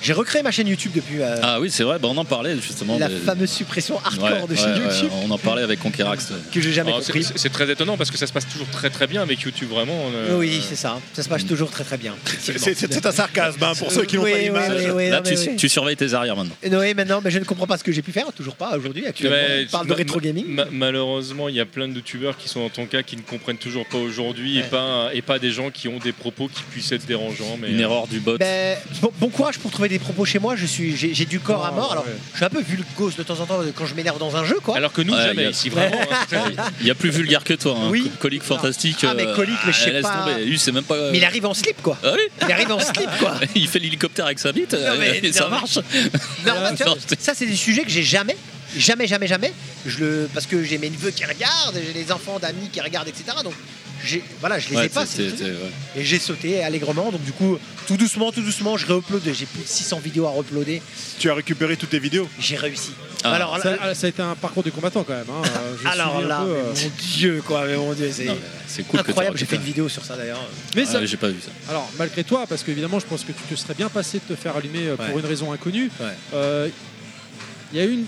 J'ai 0.02 0.12
recréé 0.14 0.42
ma 0.42 0.50
chaîne 0.50 0.66
YouTube 0.68 0.92
depuis 0.94 1.20
euh, 1.20 1.36
Ah 1.42 1.60
oui, 1.60 1.70
c'est 1.70 1.82
vrai, 1.84 1.98
bah, 1.98 2.08
on 2.10 2.16
en 2.16 2.24
parlait 2.24 2.54
justement. 2.56 2.98
la 2.98 3.08
des- 3.08 3.16
fameuse 3.16 3.50
suppression 3.50 3.98
hardcore 4.04 4.30
Ouais, 4.30 4.40
de 4.46 4.52
ouais, 4.52 4.56
chaîne 4.56 4.72
ouais, 4.86 4.94
YouTube 4.94 5.10
on 5.24 5.30
en 5.30 5.38
parlait 5.38 5.62
avec 5.62 5.78
Conquerax. 5.80 6.32
que 6.52 6.60
j'ai 6.60 6.72
jamais 6.72 6.90
alors, 6.90 7.02
c'est- 7.02 7.12
compris. 7.12 7.28
c'est- 7.36 7.48
très 7.50 7.70
étonnant 7.70 7.96
parce 7.96 8.10
que 8.10 8.16
ça 8.16 8.26
se 8.26 8.32
passe 8.32 8.48
toujours 8.48 8.68
très 8.68 8.88
très 8.90 9.06
bien 9.06 9.20
avec 9.22 9.40
YouTube, 9.40 9.68
vraiment. 9.68 9.98
euh, 10.14 10.38
Oui, 10.38 10.62
c'est 10.66 10.76
ça. 10.76 10.98
Ça 11.12 11.22
se 11.22 11.28
passe 11.28 11.44
toujours 11.44 11.70
très 11.70 11.84
très 11.84 11.98
bien. 11.98 12.14
C'est- 12.40 13.06
un 13.06 13.12
sarcasme 13.12 13.62
hein, 13.62 13.72
pour 13.78 13.90
ceux 13.92 14.04
qui 14.04 14.16
n'ont 14.16 14.22
Oui, 14.22 14.30
pas 14.32 14.38
oui, 14.38 14.44
l'image. 14.44 14.72
oui, 14.84 14.90
oui, 14.94 15.08
là, 15.10 15.16
non, 15.18 15.22
tu, 15.22 15.34
oui. 15.62 15.68
surveilles 15.68 15.96
tes 15.96 16.14
arrières 16.14 16.36
maintenant. 16.36 16.54
Noé, 16.70 16.94
maintenant, 16.94 17.20
mais 17.22 17.30
je 17.30 17.38
ne 17.38 17.44
comprends 17.44 17.66
pas 17.66 17.76
ce 17.78 17.84
que 17.84 17.92
j'ai 17.92 18.02
pu 18.02 18.12
faire, 18.12 18.32
toujours 18.32 18.56
pas 18.56 18.76
aujourd'hui. 18.76 19.06
Actuellement, 19.06 19.36
Mais 19.36 19.64
on 19.68 19.70
parle 19.70 19.86
de 19.88 19.92
rétro 19.94 20.20
gaming. 20.20 20.46
ma- 20.48 20.66
malheureusement, 20.70 21.48
il 21.48 21.54
y 21.56 21.60
a 21.60 21.66
plein 21.66 21.88
de 21.88 21.94
youtubeurs 21.94 22.36
qui 22.36 22.48
sont 22.48 22.60
dans 22.60 22.68
ton 22.70 22.86
cas 22.86 23.02
qui 23.02 23.16
ne 23.16 23.22
comprennent 23.22 23.56
toujours 23.58 23.86
pas 23.86 23.98
aujourd'hui 23.98 24.58
et, 24.58 24.62
pas, 24.62 25.10
et 25.12 25.22
pas 25.22 25.38
des 25.38 25.50
gens 25.50 25.70
qui 25.70 25.88
ont 25.88 25.98
des 25.98 26.12
propos 26.12 26.48
qui 26.48 26.62
puissent 26.70 26.92
être 26.92 27.06
dérangeants. 27.06 27.58
Mais, 27.60 27.70
Une 27.70 27.78
euh, 27.80 27.82
erreur 27.84 28.06
du 28.06 28.20
bot. 28.20 28.38
Ben, 28.38 28.76
bon, 29.02 29.10
bon 29.20 29.28
courage 29.28 29.58
pour 29.58 29.70
trouver 29.70 29.88
des 29.90 29.98
propos 29.98 30.24
chez 30.24 30.38
moi. 30.38 30.56
Je 30.56 30.64
suis, 30.66 30.96
j'ai, 30.96 31.12
j'ai 31.14 31.26
du 31.26 31.38
corps 31.40 31.64
à 31.66 31.70
Oh, 31.72 31.76
mort. 31.76 31.92
Alors, 31.92 32.04
ouais. 32.06 32.12
je 32.32 32.36
suis 32.36 32.44
un 32.46 32.48
peu 32.48 32.62
vulgose 32.62 33.16
de 33.16 33.22
temps 33.22 33.38
en 33.40 33.44
temps 33.46 33.60
quand 33.74 33.84
je 33.86 33.94
m'énerve 33.94 34.18
dans 34.18 34.34
un 34.36 34.44
jeu, 34.44 34.58
quoi. 34.62 34.76
Alors 34.76 34.92
que 34.92 35.02
nous, 35.02 35.12
Ouais, 35.12 35.22
jamais 35.22 35.42
il 35.42 35.44
y 35.44 35.46
a- 35.46 35.50
ici, 35.50 35.68
vraiment. 35.68 36.00
hein. 36.00 36.52
Il 36.80 36.86
y 36.86 36.90
a 36.90 36.94
plus 36.94 37.10
vulgaire 37.10 37.44
que 37.44 37.54
toi. 37.54 37.76
Hein. 37.78 37.88
Oui. 37.90 38.04
Co- 38.04 38.22
Colique 38.22 38.42
fantastique. 38.42 38.98
Ah, 39.02 39.12
mais 39.14 39.24
Colique, 39.36 39.58
mais 39.66 39.72
je 39.72 39.78
sais 39.78 39.90
laisse 39.92 40.02
pas. 40.02 40.38
Lui, 40.44 40.58
c'est 40.58 40.72
même 40.72 40.84
pas. 40.84 41.10
Mais 41.10 41.18
il 41.18 41.24
arrive 41.24 41.44
en 41.46 41.54
slip, 41.54 41.82
quoi. 41.82 41.98
Ah 42.02 42.12
oui 42.14 42.22
Il 42.46 42.52
arrive 42.52 42.72
en 42.72 42.80
slip, 42.80 43.10
quoi. 43.18 43.34
Il 43.54 43.68
fait 43.68 43.78
l'hélicoptère 43.78 44.26
avec 44.26 44.38
sa 44.38 44.52
bite 44.52 44.72
Non, 44.72 44.94
mais- 44.98 45.20
et 45.22 45.32
ça 45.32 45.44
non, 45.44 45.50
marche. 45.50 45.76
Non, 46.46 46.54
vois, 46.54 46.96
ça, 47.18 47.32
c'est 47.34 47.46
des 47.46 47.56
sujets 47.56 47.82
que 47.82 47.90
j'ai 47.90 48.02
jamais. 48.02 48.36
Jamais, 48.76 49.06
jamais, 49.08 49.26
jamais. 49.26 49.52
Je 49.84 49.98
le, 49.98 50.28
parce 50.32 50.46
que 50.46 50.62
j'ai 50.62 50.78
mes 50.78 50.90
neveux 50.90 51.10
qui 51.10 51.24
regardent, 51.24 51.74
j'ai 51.84 51.92
les 51.92 52.12
enfants 52.12 52.38
d'amis 52.38 52.68
qui 52.72 52.80
regardent, 52.80 53.08
etc. 53.08 53.24
Donc, 53.42 53.54
voilà, 54.40 54.58
je 54.58 54.68
les 54.70 54.76
Ouais, 54.76 54.86
ai 54.86 54.88
pas. 54.88 55.02
ouais. 55.04 55.54
Et 55.96 56.04
j'ai 56.04 56.18
sauté 56.18 56.62
allègrement. 56.62 57.10
Donc 57.10 57.22
du 57.22 57.32
coup, 57.32 57.58
tout 57.86 57.96
doucement, 57.96 58.32
tout 58.32 58.42
doucement, 58.42 58.76
je 58.76 58.86
réupload. 58.86 59.22
J'ai 59.24 59.46
plus 59.46 59.62
de 59.62 59.68
600 59.68 59.98
vidéos 60.00 60.26
à 60.26 60.38
uploader. 60.38 60.80
Tu 61.18 61.30
as 61.30 61.34
récupéré 61.34 61.76
toutes 61.76 61.90
tes 61.90 61.98
vidéos? 61.98 62.28
J'ai 62.38 62.56
réussi. 62.56 62.92
Ah. 63.22 63.32
Alors 63.34 63.58
là, 63.58 63.62
Ça, 63.62 63.94
ça 63.94 64.06
a 64.06 64.08
été 64.10 64.22
un 64.22 64.34
parcours 64.34 64.62
du 64.62 64.72
combattant 64.72 65.04
quand 65.04 65.12
même. 65.12 65.26
hein. 65.28 65.42
Alors 65.90 66.22
là, 66.22 66.40
peu, 66.42 66.52
mais 66.52 66.58
euh, 66.58 66.72
mon 66.84 66.90
Dieu, 66.98 67.42
quoi, 67.46 67.66
mais 67.66 67.76
mon 67.76 67.92
Dieu, 67.92 68.10
c'est 68.66 68.82
cool 68.84 69.00
incroyable. 69.00 69.34
que 69.34 69.40
J'ai 69.40 69.46
fait 69.46 69.56
une 69.56 69.62
vidéo 69.62 69.88
sur 69.90 70.04
ça 70.04 70.16
d'ailleurs. 70.16 70.40
Mais 70.74 70.84
Ah, 70.88 70.92
ça, 70.92 71.04
j'ai 71.04 71.16
pas 71.18 71.28
vu 71.28 71.38
ça. 71.44 71.50
alors 71.70 71.90
malgré 71.98 72.24
toi, 72.24 72.46
parce 72.48 72.62
qu'évidemment, 72.62 72.98
je 72.98 73.06
pense 73.06 73.24
que 73.24 73.32
tu 73.32 73.42
te 73.42 73.54
serais 73.54 73.74
bien 73.74 73.88
passé 73.90 74.20
de 74.26 74.34
te 74.34 74.40
faire 74.40 74.56
allumer 74.56 74.86
euh, 74.88 74.96
pour 74.96 75.04
Ouais. 75.14 75.20
une 75.20 75.26
raison 75.26 75.52
inconnue. 75.52 75.90
Ouais. 76.00 76.06
Euh, 76.34 76.68
Il 77.72 77.78
y 77.78 77.82
a 77.82 77.84
eu 77.84 77.92
une, 77.92 78.06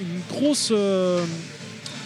une 0.00 0.20
grosse, 0.30 0.68
euh, 0.70 1.22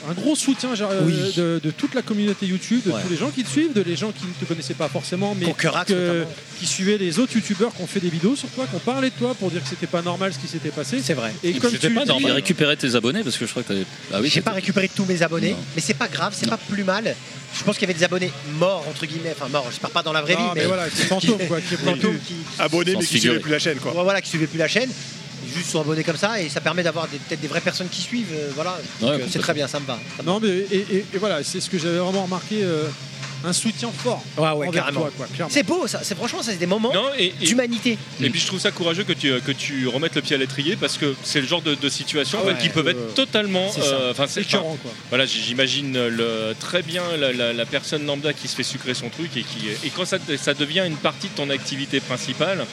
un 0.08 0.12
gros 0.14 0.36
soutien 0.36 0.74
genre, 0.74 0.90
euh, 0.92 1.00
Oui. 1.04 1.32
de, 1.36 1.60
de 1.62 1.70
toute 1.70 1.94
la 1.94 2.02
communauté 2.02 2.46
YouTube, 2.46 2.80
de 2.86 2.90
Ouais. 2.92 3.02
tous 3.02 3.08
les 3.10 3.16
gens 3.16 3.30
qui 3.30 3.42
te 3.44 3.48
suivent, 3.50 3.72
de 3.72 3.82
les 3.82 3.96
gens 3.96 4.12
qui 4.12 4.24
ne 4.26 4.32
te 4.32 4.44
connaissaient 4.44 4.74
pas 4.74 4.88
forcément, 4.88 5.34
mais 5.38 5.46
Concurax, 5.46 5.90
que- 5.90 5.94
notamment. 5.94 6.30
qui 6.58 6.66
suivaient 6.66 6.98
les 6.98 7.18
autres 7.18 7.34
YouTubeurs 7.34 7.74
qui 7.74 7.82
ont 7.82 7.86
fait 7.86 8.00
des 8.00 8.08
vidéos 8.10 8.36
sur 8.36 8.48
toi, 8.50 8.66
qui 8.68 8.76
ont 8.76 8.80
parlé 8.80 9.10
de 9.10 9.14
toi 9.14 9.34
pour 9.34 9.50
dire 9.50 9.62
que 9.62 9.68
c'était 9.68 9.86
pas 9.86 10.02
normal 10.02 10.32
ce 10.32 10.38
qui 10.38 10.48
s'était 10.48 10.70
passé. 10.70 11.00
C'est 11.02 11.14
vrai. 11.14 11.32
Et 11.42 11.54
comme 11.54 11.72
tu 11.72 11.78
pas 11.90 12.02
dis- 12.02 12.08
normal. 12.08 12.32
récupéré 12.32 12.76
tes 12.76 12.94
abonnés 12.94 13.22
parce 13.24 13.36
que 13.36 13.46
je 13.46 13.50
crois 13.50 13.62
que 13.62 13.68
t'avais. 13.68 13.84
Ah 14.12 14.18
oui, 14.20 14.30
J'ai 14.32 14.40
pas 14.42 14.52
récupéré 14.52 14.88
tous 14.94 15.04
mes 15.04 15.22
abonnés, 15.22 15.50
Non. 15.52 15.58
mais 15.74 15.82
c'est 15.82 15.94
pas 15.94 16.08
grave, 16.08 16.34
c'est 16.36 16.48
pas 16.48 16.56
plus 16.58 16.84
mal. 16.84 17.14
Je 17.58 17.64
pense 17.64 17.76
qu'il 17.78 17.88
y 17.88 17.90
avait 17.90 17.98
des 17.98 18.04
abonnés 18.04 18.30
morts 18.58 18.84
entre 18.88 19.06
guillemets, 19.06 19.34
enfin 19.38 19.48
morts. 19.48 19.68
Je 19.72 19.78
pars 19.80 19.90
pas 19.90 20.02
dans 20.02 20.12
la 20.12 20.20
vraie 20.20 20.34
Non, 20.34 20.40
vie, 20.40 20.50
mais 20.56 20.60
mais, 20.62 20.66
voilà, 20.66 20.84
c'est 20.94 21.04
fantôme 21.06 21.38
quoi. 21.48 21.60
qui 21.60 21.74
est 21.74 21.76
fantômes 21.78 21.94
fantôme. 22.00 22.18
qui, 22.18 22.34
qui- 22.34 22.60
Abonnés 22.62 22.96
mais 22.98 23.04
qui 23.04 23.18
suivaient 23.18 23.38
plus 23.38 23.50
la 23.50 23.58
chaîne 23.58 23.78
quoi. 23.78 23.92
Voilà, 23.92 24.20
qui 24.20 24.28
suivaient 24.28 24.46
plus 24.46 24.58
la 24.58 24.68
chaîne, 24.68 24.90
juste 25.56 25.70
sont 25.70 25.80
abonnés 25.80 26.04
comme 26.04 26.16
ça 26.16 26.40
et 26.40 26.48
ça 26.48 26.60
permet 26.60 26.82
d'avoir 26.82 27.08
des- 27.08 27.18
peut-être 27.18 27.40
des 27.40 27.48
vraies 27.48 27.60
personnes 27.60 27.88
qui 27.88 28.00
suivent. 28.02 28.32
euh, 28.32 28.50
voilà, 28.54 28.78
Ouais, 29.00 29.08
euh, 29.08 29.18
c'est 29.30 29.38
très 29.38 29.54
bien, 29.54 29.66
ça 29.66 29.80
me 29.80 29.86
va. 29.86 29.98
Ça 30.16 30.22
me 30.22 30.28
Non, 30.28 30.40
mais 30.40 30.48
et, 30.48 30.86
et- 30.92 31.04
et 31.14 31.18
voilà, 31.18 31.42
c'est 31.42 31.60
ce 31.60 31.70
que 31.70 31.78
j'avais 31.78 31.98
vraiment 31.98 32.24
remarqué, 32.24 32.62
euh, 32.62 32.86
un 33.44 33.52
soutien 33.52 33.90
fort. 33.92 34.24
Ouais, 34.38 34.50
ouais, 34.52 34.70
carrément. 34.72 35.02
toi, 35.02 35.10
quoi, 35.16 35.26
clairement. 35.26 35.52
C'est 35.52 35.62
beau, 35.62 35.86
ça. 35.86 36.00
C'est 36.02 36.16
franchement, 36.16 36.42
ça, 36.42 36.50
c'est 36.52 36.56
des 36.58 36.66
moments 36.66 36.92
Non, 36.92 37.04
et, 37.16 37.32
et- 37.40 37.46
d'humanité. 37.46 37.96
et 38.20 38.30
puis 38.30 38.40
je 38.40 38.46
trouve 38.46 38.58
ça 38.58 38.70
courageux 38.72 39.04
que 39.04 39.12
tu, 39.12 39.30
que 39.40 39.52
tu 39.52 39.86
remettes 39.86 40.16
le 40.16 40.22
pied 40.22 40.34
à 40.34 40.38
l'étrier 40.38 40.74
parce 40.74 40.96
que 40.96 41.14
c'est 41.22 41.40
le 41.42 41.46
genre 41.46 41.62
de, 41.62 41.74
de 41.74 41.88
situation 41.88 42.38
Ah 42.40 42.44
en 42.44 42.46
fait, 42.48 42.54
ouais, 42.54 42.60
qui 42.60 42.68
peuvent 42.70 42.86
euh, 42.88 42.90
être 42.92 43.14
totalement. 43.14 43.70
euh, 43.78 44.10
enfin, 44.10 44.24
C'est 44.26 44.42
c'est- 44.42 44.48
écœurant 44.48 44.76
quoi. 44.82 44.90
Voilà, 45.10 45.26
j'imagine 45.26 45.92
le, 46.08 46.54
très 46.58 46.82
bien 46.82 47.02
la, 47.18 47.32
la- 47.32 47.52
la 47.52 47.66
personne 47.66 48.04
lambda 48.06 48.32
qui 48.32 48.48
se 48.48 48.56
fait 48.56 48.62
sucrer 48.64 48.94
son 48.94 49.10
truc 49.10 49.36
et 49.36 49.42
qui 49.42 49.68
et 49.84 49.90
quand 49.90 50.06
ça, 50.06 50.16
ça 50.38 50.54
devient 50.54 50.82
une 50.86 50.96
partie 50.96 51.28
de 51.28 51.34
ton 51.34 51.50
activité 51.50 52.00
principale. 52.00 52.64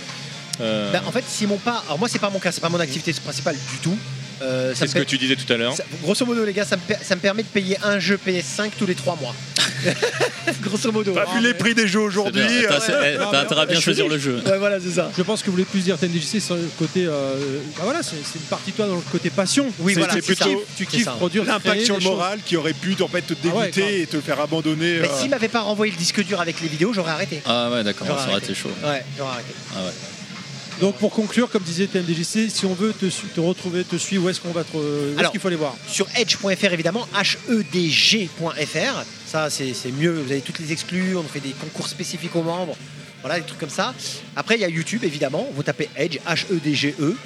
Euh, 0.62 0.91
Bah, 0.91 1.01
en 1.06 1.12
fait, 1.12 1.24
si 1.28 1.45
mon 1.47 1.58
pas. 1.58 1.84
Alors, 1.86 1.99
moi, 1.99 2.08
c'est 2.10 2.20
pas 2.20 2.30
mon 2.30 2.39
cas, 2.39 2.51
c'est 2.51 2.62
pas 2.62 2.70
mon 2.70 2.80
activité 2.80 3.12
principale 3.14 3.56
du 3.56 3.78
tout. 3.80 3.97
Euh, 4.41 4.74
c'est 4.76 4.88
ce 4.88 4.95
que 4.95 5.04
tu 5.04 5.18
disais 5.18 5.36
tout 5.36 5.51
à 5.54 5.58
l'heure. 5.58 5.76
ça- 5.76 5.84
grosso 6.01 6.26
modo, 6.26 6.43
les 6.43 6.51
gars, 6.54 6.66
ça 6.66 6.76
me, 6.76 6.82
per- 6.82 6.97
ça 7.01 7.16
me 7.16 7.22
permet 7.22 7.43
de 7.43 7.47
payer 7.47 7.78
un 7.84 7.99
jeu 7.99 8.18
PS5 8.18 8.72
tous 8.78 8.86
les 8.86 8.95
3 8.95 9.16
mois. 9.22 9.34
grosso 10.62 10.91
modo. 10.91 11.14
T'as 11.14 11.34
vu 11.36 11.41
les 11.41 11.54
prix 11.54 11.74
des 11.76 11.88
jeux 11.88 11.99
aujourd'hui. 12.01 12.41
T'as 12.68 12.89
euh, 12.89 13.18
t'as 13.32 13.41
intérêt 13.41 13.62
à 13.62 13.66
bien 13.66 13.80
choisir 13.80 14.08
le 14.10 14.18
jeu. 14.18 14.41
Ouais, 14.45 14.58
voilà, 14.58 14.80
c'est 14.82 14.91
ça. 14.95 15.12
Je 15.16 15.22
pense 15.24 15.41
que 15.41 15.45
vous 15.45 15.54
voulez 15.54 15.64
plus 15.66 15.82
dire 15.82 15.97
TMDJC 15.97 16.41
sur 16.41 16.56
le 16.56 16.70
côté. 16.78 17.06
euh, 17.06 17.60
bah 17.78 17.84
voilà, 17.84 18.01
c'est 18.04 18.16
une 18.16 18.41
partie 18.49 18.72
de 18.72 18.76
toi 18.76 18.88
dans 18.88 18.95
le 18.95 19.01
côté 19.12 19.30
passion. 19.30 19.68
Oui, 19.80 19.93
C'est- 19.93 19.99
voilà, 19.99 20.14
c'est 20.16 20.36
ça. 20.36 20.45
plutôt 20.45 20.64
Tu 20.78 20.84
C'est 20.84 20.89
kiffes 20.89 21.06
ça. 21.06 21.12
produire 21.12 21.45
L'impact 21.45 21.86
sur 21.86 21.95
le 21.97 22.04
moral 22.04 22.39
qui 22.45 22.58
aurait 22.58 22.74
pu 22.74 22.95
en 23.01 23.08
fait 23.08 23.22
te 23.22 23.34
Ah 23.34 23.47
ouais, 23.56 23.66
dégoûter 23.72 24.01
et 24.01 24.08
te 24.08 24.20
faire 24.20 24.39
abandonner. 24.41 24.99
Mais 25.01 25.08
euh, 25.08 25.20
s'il 25.22 25.30
m'avait 25.30 25.47
pas 25.47 25.62
renvoyé 25.62 25.91
le 25.93 25.97
disque 25.97 26.22
dur 26.24 26.41
avec 26.41 26.60
les 26.62 26.68
vidéos, 26.68 26.91
j'aurais 26.93 27.12
arrêté. 27.12 27.41
Ah 27.45 27.70
ouais, 27.72 27.84
d'accord, 27.84 28.08
J'aurais 28.08 28.20
ça 28.20 28.26
aurait 28.26 28.34
arrêté. 28.38 28.51
été 28.51 28.62
chaud. 28.62 28.72
Ouais, 28.84 29.04
j'aurais 29.18 29.32
arrêté. 29.34 29.54
Ah 29.76 29.80
ouais. 29.86 29.91
Donc 30.80 30.95
pour 30.95 31.11
conclure, 31.11 31.49
comme 31.49 31.63
disait 31.63 31.88
TMDJC, 31.88 32.49
si 32.49 32.65
on 32.65 32.74
veut 32.74 32.93
te, 32.93 33.39
retrouver, 33.39 33.84
te 33.84 33.95
suivre, 33.95 34.26
où 34.26 34.30
est-ce 34.30 34.41
qu'on 34.41 34.51
va 34.51 34.63
te, 34.63 34.76
où 34.76 35.19
Alors, 35.19 35.32
qu'il 35.32 35.39
faut 35.39 35.47
aller 35.47 35.57
voir? 35.57 35.76
Sur 35.88 36.07
edge.fr 36.15 36.74
évidemment, 36.74 37.07
hedg.fr. 37.13 39.03
Ça 39.26 39.49
c'est 39.49 39.74
c'est 39.74 39.91
mieux, 39.91 40.11
vous 40.13 40.32
avez 40.32 40.41
toutes 40.41 40.59
les 40.59 40.71
exclus, 40.71 41.15
on 41.15 41.24
fait 41.24 41.39
des 41.39 41.51
concours 41.51 41.88
spécifiques 41.88 42.36
aux 42.36 42.43
membres, 42.43 42.76
voilà 43.21 43.39
des 43.39 43.45
trucs 43.45 43.59
comme 43.59 43.69
ça. 43.69 43.93
Après 44.36 44.55
il 44.55 44.61
y 44.61 44.65
a 44.65 44.69
YouTube 44.69 45.03
évidemment, 45.03 45.47
vous 45.53 45.63
tapez 45.63 45.89
Edge, 45.95 46.17
H-E-D-G-E. 46.28 47.17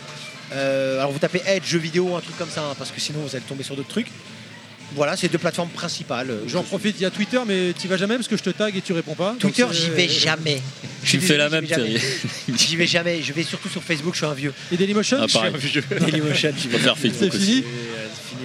Euh, 0.54 1.00
alors 1.00 1.12
vous 1.12 1.20
tapez 1.20 1.42
Edge 1.46 1.66
jeux 1.66 1.80
vidéo, 1.80 2.16
un 2.16 2.22
truc 2.22 2.38
comme 2.38 2.50
ça, 2.50 2.64
hein, 2.64 2.76
parce 2.78 2.92
que 2.92 3.02
sinon 3.02 3.20
vous 3.22 3.36
allez 3.36 3.46
tomber 3.46 3.64
sur 3.64 3.76
d'autres 3.76 3.90
trucs. 3.90 4.08
Voilà, 4.96 5.18
c'est 5.18 5.28
deux 5.28 5.38
plateformes 5.38 5.70
principales. 5.70 6.32
J'en 6.48 6.64
profite, 6.64 6.96
il 7.00 7.04
y 7.04 7.06
a 7.06 7.12
Twitter, 7.12 7.40
mais 7.46 7.74
tu 7.80 7.88
vas 7.88 7.98
jamais 7.98 8.16
parce 8.16 8.28
que 8.28 8.38
je 8.38 8.44
te 8.44 8.50
tag 8.50 8.76
et 8.76 8.82
tu 8.82 8.94
réponds 8.94 9.16
pas. 9.16 9.36
Twitter, 9.40 9.66
j'y 9.72 9.90
vais 9.90 10.08
jamais. 10.08 10.62
Tu 11.04 11.20
fais 11.20 11.38
la 11.38 11.48
j'y 11.48 11.54
même, 11.54 11.66
vais 11.66 11.68
jamais. 11.76 11.90
Thierry. 11.94 12.58
J'y 12.58 12.76
vais 12.76 12.88
jamais. 12.88 13.22
Je 13.22 13.34
vais 13.34 13.44
surtout 13.44 13.70
sur 13.70 13.84
Facebook, 13.84 14.14
je 14.14 14.18
suis 14.20 14.26
un 14.26 14.34
vieux. 14.34 14.54
Et 14.72 14.78
Dailymotion 14.78 15.18
Ah, 15.22 15.28
pareil. 15.32 15.52
Dailymotion, 15.54 16.52
j'y 16.58 16.64
Je 16.64 16.68
vais. 16.70 16.78
peux 16.78 16.84
faire 16.84 16.96
C'est 17.00 17.10
fini 17.10 17.24
euh, 17.24 17.30
c'est 17.30 17.38
fini, 17.38 17.64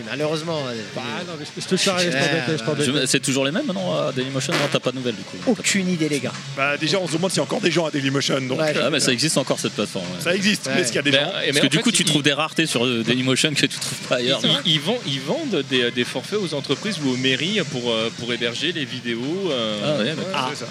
malheureusement. 0.09 0.59
euh, 0.69 0.75
Bah 0.95 1.03
non, 1.27 1.35
mais 1.39 1.45
je 1.57 1.67
te 1.67 1.77
charrie, 1.77 2.07
je 2.11 3.07
C'est 3.07 3.21
toujours 3.21 3.45
les 3.45 3.51
mêmes 3.53 3.67
maintenant 3.67 3.95
à 3.95 4.13
Dailymotion 4.13 4.53
Non, 4.53 4.59
t'as 4.71 4.81
pas 4.81 4.91
de 4.91 4.97
nouvelles 4.97 5.15
du 5.17 5.23
coup. 5.23 5.37
Aucune 5.47 5.89
idée, 5.89 6.09
les 6.09 6.21
gars. 6.21 6.33
bah, 6.57 6.77
déjà, 6.77 6.99
on 6.99 7.07
se 7.07 7.13
demande 7.15 7.31
s'il 7.31 7.39
y 7.39 7.41
a 7.41 7.45
encore 7.45 7.61
des 7.61 7.71
gens 7.71 7.87
à 7.87 7.91
Dailymotion. 7.91 8.41
Donc, 8.43 8.59
Ouais, 8.61 8.75
Ah, 8.83 8.91
mais 8.91 9.01
ça 9.01 9.13
existe 9.13 9.37
encore 9.39 9.59
cette 9.59 9.73
plateforme. 9.75 10.05
ouais. 10.07 10.23
ça 10.23 10.35
existe, 10.35 10.69
mais 10.75 10.81
est-ce 10.83 10.89
qu'il 10.93 10.97
y 10.97 10.99
a 10.99 11.03
des 11.03 11.13
gens 11.13 11.33
et 11.45 11.49
Parce 11.53 11.61
que 11.61 11.67
du 11.69 11.77
fait, 11.79 11.83
coup, 11.83 11.93
tu 11.93 12.03
ils- 12.03 12.07
trouves 12.07 12.23
des 12.23 12.33
raretés 12.33 12.67
sur 12.67 12.85
euh, 12.85 13.03
Dailymotion 13.03 13.53
que 13.55 13.61
tu 13.67 13.69
trouves 13.69 13.99
pas 14.09 14.17
ailleurs. 14.17 14.41
Ils, 14.65 14.73
ils 14.75 14.81
vendent, 14.81 14.97
ils 15.07 15.21
vendent 15.21 15.65
des, 15.71 15.91
des 15.91 16.05
forfaits 16.05 16.39
aux 16.39 16.55
entreprises 16.55 16.97
ou 17.05 17.11
aux 17.11 17.17
mairies 17.17 17.61
pour, 17.71 17.91
euh, 17.91 18.11
pour 18.19 18.33
héberger 18.33 18.73
les 18.73 18.85
vidéos. 18.85 19.51
euh, 19.51 19.79
Ah 19.85 20.03
ouais. 20.03 20.15
Ah. 20.35 20.49
C'est 20.53 20.65
ça. 20.65 20.71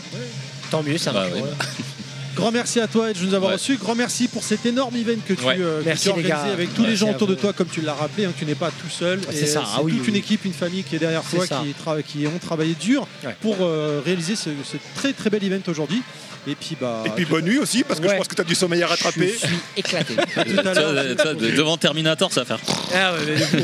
Tant 0.70 0.84
mieux, 0.84 0.98
ça 0.98 1.12
Bah 1.12 1.28
marche. 1.28 1.42
Grand 2.36 2.52
merci 2.52 2.80
à 2.80 2.88
toi 2.88 3.10
Ed, 3.12 3.20
de 3.20 3.26
nous 3.26 3.34
avoir 3.34 3.50
Ouais. 3.52 3.58
reçus. 3.58 3.78
Grand 3.78 3.96
merci 3.96 4.28
pour 4.28 4.44
cet 4.44 4.66
énorme 4.66 4.96
event 4.96 5.20
que 5.28 5.34
tu, 5.34 5.44
Ouais. 5.44 5.58
euh, 5.60 5.82
que 5.82 5.86
Merci, 5.86 6.04
tu 6.04 6.10
as 6.10 6.12
organisé 6.14 6.30
gars. 6.48 6.54
avec 6.54 6.74
tous 6.74 6.86
les 6.86 6.96
gens 6.96 7.10
autour 7.12 7.28
de 7.28 7.36
toi, 7.36 7.52
comme 7.54 7.68
tu 7.68 7.82
l'as 7.82 7.94
rappelé, 7.94 8.26
hein, 8.26 8.34
tu 8.38 8.46
n'es 8.46 8.56
pas 8.56 8.70
tout 8.72 8.90
seul. 8.90 9.20
Ouais, 9.20 9.26
Et, 9.34 9.36
c'est 9.38 9.48
ça, 9.48 9.64
ah 9.66 9.80
oui, 9.84 9.92
toute 9.94 10.02
oui, 10.04 10.08
une 10.10 10.16
équipe, 10.16 10.46
une 10.46 10.54
famille 10.54 10.84
qui 10.84 10.96
est 10.96 11.00
derrière 11.00 11.24
toi, 11.24 11.46
qui, 11.46 11.54
tra- 11.54 12.02
qui 12.04 12.26
ont 12.28 12.40
travaillé 12.40 12.74
dur 12.80 13.08
Ouais. 13.26 13.36
pour 13.42 13.58
euh, 13.62 14.02
réaliser 14.06 14.36
ce, 14.36 14.50
ce 14.64 14.78
très 14.96 15.14
très 15.14 15.30
bel 15.30 15.44
event 15.44 15.62
aujourd'hui. 15.68 16.02
Et 16.48 16.56
puis 16.56 16.76
bah. 16.80 17.04
Et 17.06 17.10
puis 17.12 17.26
bonne 17.26 17.46
nuit 17.46 17.60
aussi, 17.60 17.84
parce 17.84 18.00
que 18.00 18.06
Ouais. 18.06 18.14
je 18.14 18.18
pense 18.18 18.28
que 18.28 18.34
tu 18.34 18.42
as 18.42 18.46
du 18.46 18.56
sommeil 18.56 18.82
à 18.82 18.88
rattraper. 18.88 19.32
Je 19.32 19.46
suis 19.46 19.56
éclaté. 19.78 20.16
devant 21.56 21.78
Terminator, 21.78 22.32
ça 22.34 22.44
va 22.44 22.58
faire. 22.58 22.60
ah 22.96 23.14
ouais, 23.14 23.36
du 23.36 23.42
coup. 23.44 23.64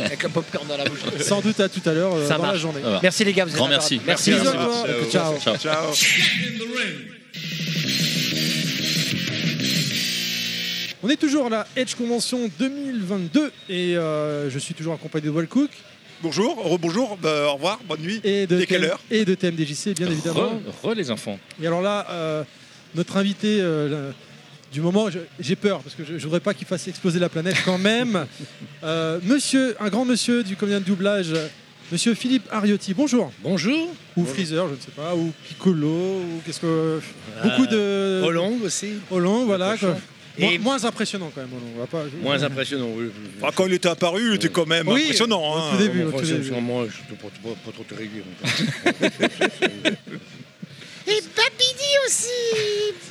Avec 0.00 0.20
le 0.22 0.28
popcorn 0.28 0.66
dans 0.66 0.76
la 0.76 0.84
bouche. 0.86 0.98
Sans 1.20 1.40
doute 1.40 1.60
à 1.60 1.68
tout 1.68 1.82
à 1.88 1.92
l'heure 1.92 2.14
euh, 2.16 2.26
Ça 2.26 2.36
dans 2.38 2.46
la 2.46 2.56
journée. 2.56 2.80
Merci 3.02 3.24
les 3.24 3.32
gars, 3.32 3.44
vous 3.44 3.50
êtes 3.52 3.56
Grand 3.56 3.68
merci. 3.68 4.00
Merci. 4.04 4.32
Ciao. 5.12 5.38
Ciao. 5.58 5.92
On 11.02 11.08
est 11.08 11.16
toujours 11.16 11.46
à 11.46 11.48
la 11.48 11.66
Edge 11.76 11.94
Convention 11.94 12.50
2022 12.58 13.52
et 13.70 13.96
euh, 13.96 14.50
je 14.50 14.58
suis 14.58 14.74
toujours 14.74 14.94
accompagné 14.94 15.26
de 15.26 15.30
Wallcook 15.30 15.70
Bonjour, 16.22 16.62
rebonjour, 16.62 17.16
bah, 17.16 17.46
au 17.48 17.54
revoir, 17.54 17.80
bonne 17.88 18.00
nuit. 18.00 18.20
et 18.24 18.46
de 18.46 18.62
quelle 18.64 18.84
heure? 18.84 19.00
et 19.10 19.24
de 19.24 19.34
TMDJC 19.34 19.94
bien 19.96 20.08
évidemment. 20.10 20.60
Re, 20.82 20.88
re, 20.90 20.94
les 20.94 21.10
enfants. 21.10 21.38
Et 21.62 21.66
alors 21.66 21.80
là, 21.80 22.06
euh, 22.10 22.44
notre 22.94 23.16
invité 23.16 23.56
euh, 23.62 24.10
du 24.70 24.82
moment, 24.82 25.06
j'ai 25.38 25.56
peur 25.56 25.80
parce 25.80 25.94
que 25.94 26.04
je 26.04 26.12
ne 26.12 26.18
voudrais 26.18 26.40
pas 26.40 26.52
qu'il 26.52 26.66
fasse 26.66 26.86
exploser 26.88 27.18
la 27.18 27.30
planète 27.30 27.56
quand 27.64 27.78
même. 27.78 28.26
Euh, 28.82 29.18
monsieur, 29.24 29.76
un 29.78 29.90
grand 29.90 30.06
monsieur 30.06 30.42
du 30.42 30.56
comédien 30.56 30.80
de 30.80 30.86
doublage, 30.86 31.34
monsieur 31.92 32.14
Philippe 32.14 32.44
Ariotti, 32.50 32.94
bonjour. 32.94 33.30
Bonjour. 33.42 33.88
Ou 34.16 34.24
Freezer, 34.24 34.66
je 34.68 34.74
ne 34.74 34.80
sais 34.80 34.90
pas, 34.96 35.14
ou 35.14 35.32
Piccolo, 35.46 35.88
ou 35.88 36.40
qu'est-ce 36.46 36.60
que. 36.60 36.98
Beaucoup 37.42 37.66
de. 37.66 38.22
Hollande 38.24 38.62
aussi. 38.64 38.92
Hollande, 39.10 39.44
voilà. 39.44 39.76
quoi. 39.76 39.96
Moins, 40.40 40.50
Et- 40.52 40.58
moins 40.58 40.84
impressionnant 40.84 41.30
quand 41.34 41.40
même. 41.42 41.50
On 41.76 41.80
va 41.80 41.86
pas... 41.86 42.04
Moins 42.22 42.42
impressionnant. 42.42 42.88
oui. 42.96 43.10
Ah, 43.42 43.50
quand 43.54 43.66
il 43.66 43.74
était 43.74 43.88
apparu, 43.88 44.30
il 44.30 44.34
était 44.36 44.48
quand 44.48 44.66
même 44.66 44.88
Oui, 44.88 45.02
impressionnant. 45.04 45.40
au 45.40 45.56
hein. 45.58 45.70
tout 45.72 45.78
début. 45.82 46.04
Enfin, 46.06 46.16
au 46.16 46.20
tout 46.20 46.26
début. 46.26 46.50
Moi, 46.60 46.86
je 46.90 47.12
ne 47.12 47.16
peux 47.16 47.28
pas, 47.28 47.72
trop 47.72 47.84
te 47.84 47.94
réduire. 47.94 48.24
Et 51.06 51.20
Babidi 51.36 51.92
aussi 52.06 52.28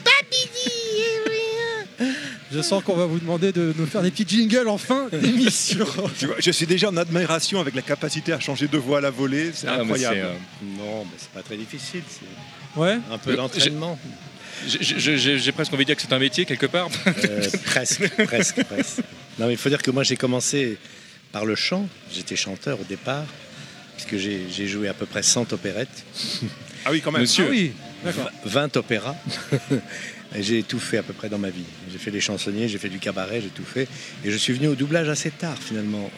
Babidi 0.06 0.72
oui. 1.28 2.08
Je 2.52 2.62
sens 2.62 2.84
qu'on 2.84 2.96
va 2.96 3.06
vous 3.06 3.20
demander 3.20 3.52
de 3.52 3.74
nous 3.78 3.86
faire 3.86 4.02
des 4.02 4.10
petits 4.12 4.26
jingles 4.28 4.70
en 4.70 4.78
fin 4.78 5.08
d'émission. 5.12 5.86
Je 6.40 6.52
suis 6.52 6.66
déjà 6.66 6.90
en 6.90 6.98
admiration 6.98 7.60
avec 7.60 7.76
la 7.76 7.82
capacité 7.82 8.32
à 8.34 8.40
changer 8.40 8.68
de 8.68 8.78
voix 8.78 9.00
à 9.00 9.02
la 9.02 9.10
volée, 9.12 9.52
c'est 9.54 9.68
Ah, 9.68 9.82
incroyable. 9.82 10.18
euh, 10.18 10.34
non, 10.78 11.04
mais 11.04 11.12
c'est 11.18 11.30
pas 11.32 11.42
très 11.42 11.58
difficile. 11.58 12.02
C'est 12.10 12.80
Ouais. 12.80 12.98
un 13.12 13.18
peu 13.18 13.36
d'entraînement. 13.36 14.00
J'ai- 14.68 15.52
presque 15.52 15.74
envie 15.74 15.84
de 15.84 15.88
dire 15.88 15.96
que 15.96 16.02
c'est 16.02 16.14
un 16.14 16.20
métier 16.20 16.46
quelque 16.46 16.66
part. 16.66 16.90
Euh, 17.08 17.48
presque, 17.66 18.08
presque, 18.26 18.64
presque. 18.66 19.00
Non, 19.38 19.48
mais 19.48 19.54
il 19.54 19.58
faut 19.58 19.70
dire 19.70 19.82
que 19.82 19.92
moi, 19.92 20.04
j'ai 20.04 20.18
commencé 20.18 20.78
par 21.32 21.46
le 21.46 21.56
chant. 21.56 21.88
J'étais 22.14 22.36
chanteur 22.36 22.80
au 22.80 22.84
départ, 22.84 23.26
puisque 23.96 24.18
j'ai 24.18 24.68
joué 24.68 24.88
à 24.88 24.94
peu 24.94 25.06
près 25.06 25.24
100 25.24 25.54
opérettes, 25.54 26.04
Ah 26.86 26.92
oui, 26.92 27.02
quand 27.02 27.12
même. 27.12 27.22
Monsieur. 27.22 27.46
Ah 27.48 27.52
oui, 27.52 27.72
d'accord. 28.06 28.30
20 28.46 28.78
opéras. 28.78 29.16
J'ai 30.40 30.62
tout 30.62 30.80
fait 30.80 31.00
à 31.00 31.04
peu 31.04 31.12
près 31.14 31.28
dans 31.28 31.40
ma 31.40 31.50
vie. 31.50 31.64
J'ai 31.92 31.98
fait 31.98 32.12
les 32.12 32.22
chansonniers, 32.22 32.68
j'ai 32.70 32.78
fait 32.78 32.88
du 32.90 33.00
cabaret, 33.00 33.42
j'ai 33.42 33.50
tout 33.50 33.64
fait. 33.66 33.88
Et 34.24 34.30
je 34.30 34.38
suis 34.38 34.54
venu 34.54 34.68
au 34.68 34.76
doublage 34.76 35.10
assez 35.10 35.32
tard, 35.32 35.58
finalement. 35.60 36.12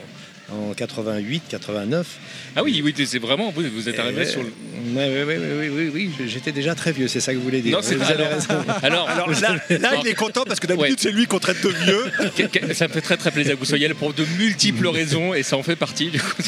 En 0.54 0.74
88, 0.74 1.44
89. 1.50 2.08
Ah 2.56 2.64
oui, 2.64 2.82
oui, 2.84 2.94
c'est 3.06 3.20
vraiment, 3.20 3.52
vous, 3.52 3.64
vous 3.74 3.90
êtes 3.90 4.00
arrivé 4.00 4.22
Euh, 4.22 4.26
sur 4.26 4.42
le. 4.44 4.50
ouais, 4.96 5.08
ouais, 5.08 5.24
ouais, 5.24 5.40
oui, 5.60 5.70
oui, 5.70 5.92
oui, 6.20 6.28
j'étais 6.28 6.52
déjà 6.52 6.76
très 6.76 6.92
vieux, 6.92 7.08
c'est 7.08 7.20
ça 7.20 7.32
que 7.34 7.38
vous 7.38 7.44
voulez 7.44 7.62
dire. 7.62 7.78
Non, 7.78 7.84
c'est 7.84 7.96
vous 7.96 8.02
pas- 8.02 8.08
avez 8.08 8.24
alors- 8.26 8.34
raison. 8.34 8.48
Alors, 8.84 9.10
Alors 9.10 9.30
là, 9.30 9.56
là, 9.70 9.92
il 10.02 10.08
est 10.08 10.14
content 10.16 10.44
parce 10.46 10.60
que 10.60 10.68
d'habitude, 10.68 11.00
c'est 11.00 11.12
lui 11.12 11.26
qu'on 11.28 11.40
traite 11.40 11.64
de 11.64 11.70
vieux. 11.70 12.74
Ça 12.74 12.88
me 12.88 12.94
fait 12.94 13.02
très 13.02 13.18
très 13.18 13.32
plaisir 13.32 13.54
que 13.56 13.60
vous 13.60 13.66
soyez 13.66 13.88
là 13.88 13.94
pour 13.96 14.14
de 14.14 14.26
multiples 14.38 14.88
raisons 15.00 15.34
et 15.34 15.44
ça 15.44 15.58
en 15.58 15.64
fait 15.64 15.76
partie. 15.76 16.10
Du 16.10 16.20
coup. 16.20 16.42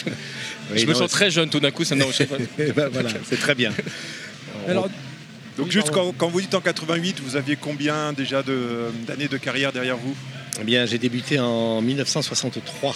Oui, 0.72 0.80
je 0.80 0.86
me 0.86 0.94
sens 0.94 1.10
très 1.12 1.32
jeune 1.32 1.50
tout 1.50 1.60
d'un 1.60 1.72
coup. 1.72 1.84
Ça 1.84 1.96
pas. 1.96 2.06
Eh 2.60 2.72
ben, 2.72 2.90
voilà, 2.92 3.10
c'est 3.30 3.40
très 3.40 3.56
bien. 3.56 3.72
Alors, 4.68 4.90
Donc 5.58 5.72
juste 5.72 5.92
quand, 5.92 6.14
quand 6.18 6.28
vous 6.30 6.42
dites 6.42 6.54
en 6.56 6.62
88, 6.62 7.18
vous 7.24 7.36
aviez 7.36 7.56
combien 7.56 8.14
déjà 8.14 8.42
de- 8.44 8.90
d'années 9.08 9.28
de 9.28 9.38
carrière 9.38 9.72
derrière 9.72 9.98
vous? 9.98 10.16
Eh 10.62 10.64
bien, 10.64 10.86
j'ai 10.86 10.98
débuté 10.98 11.40
en 11.40 11.82
1963. 11.82 12.96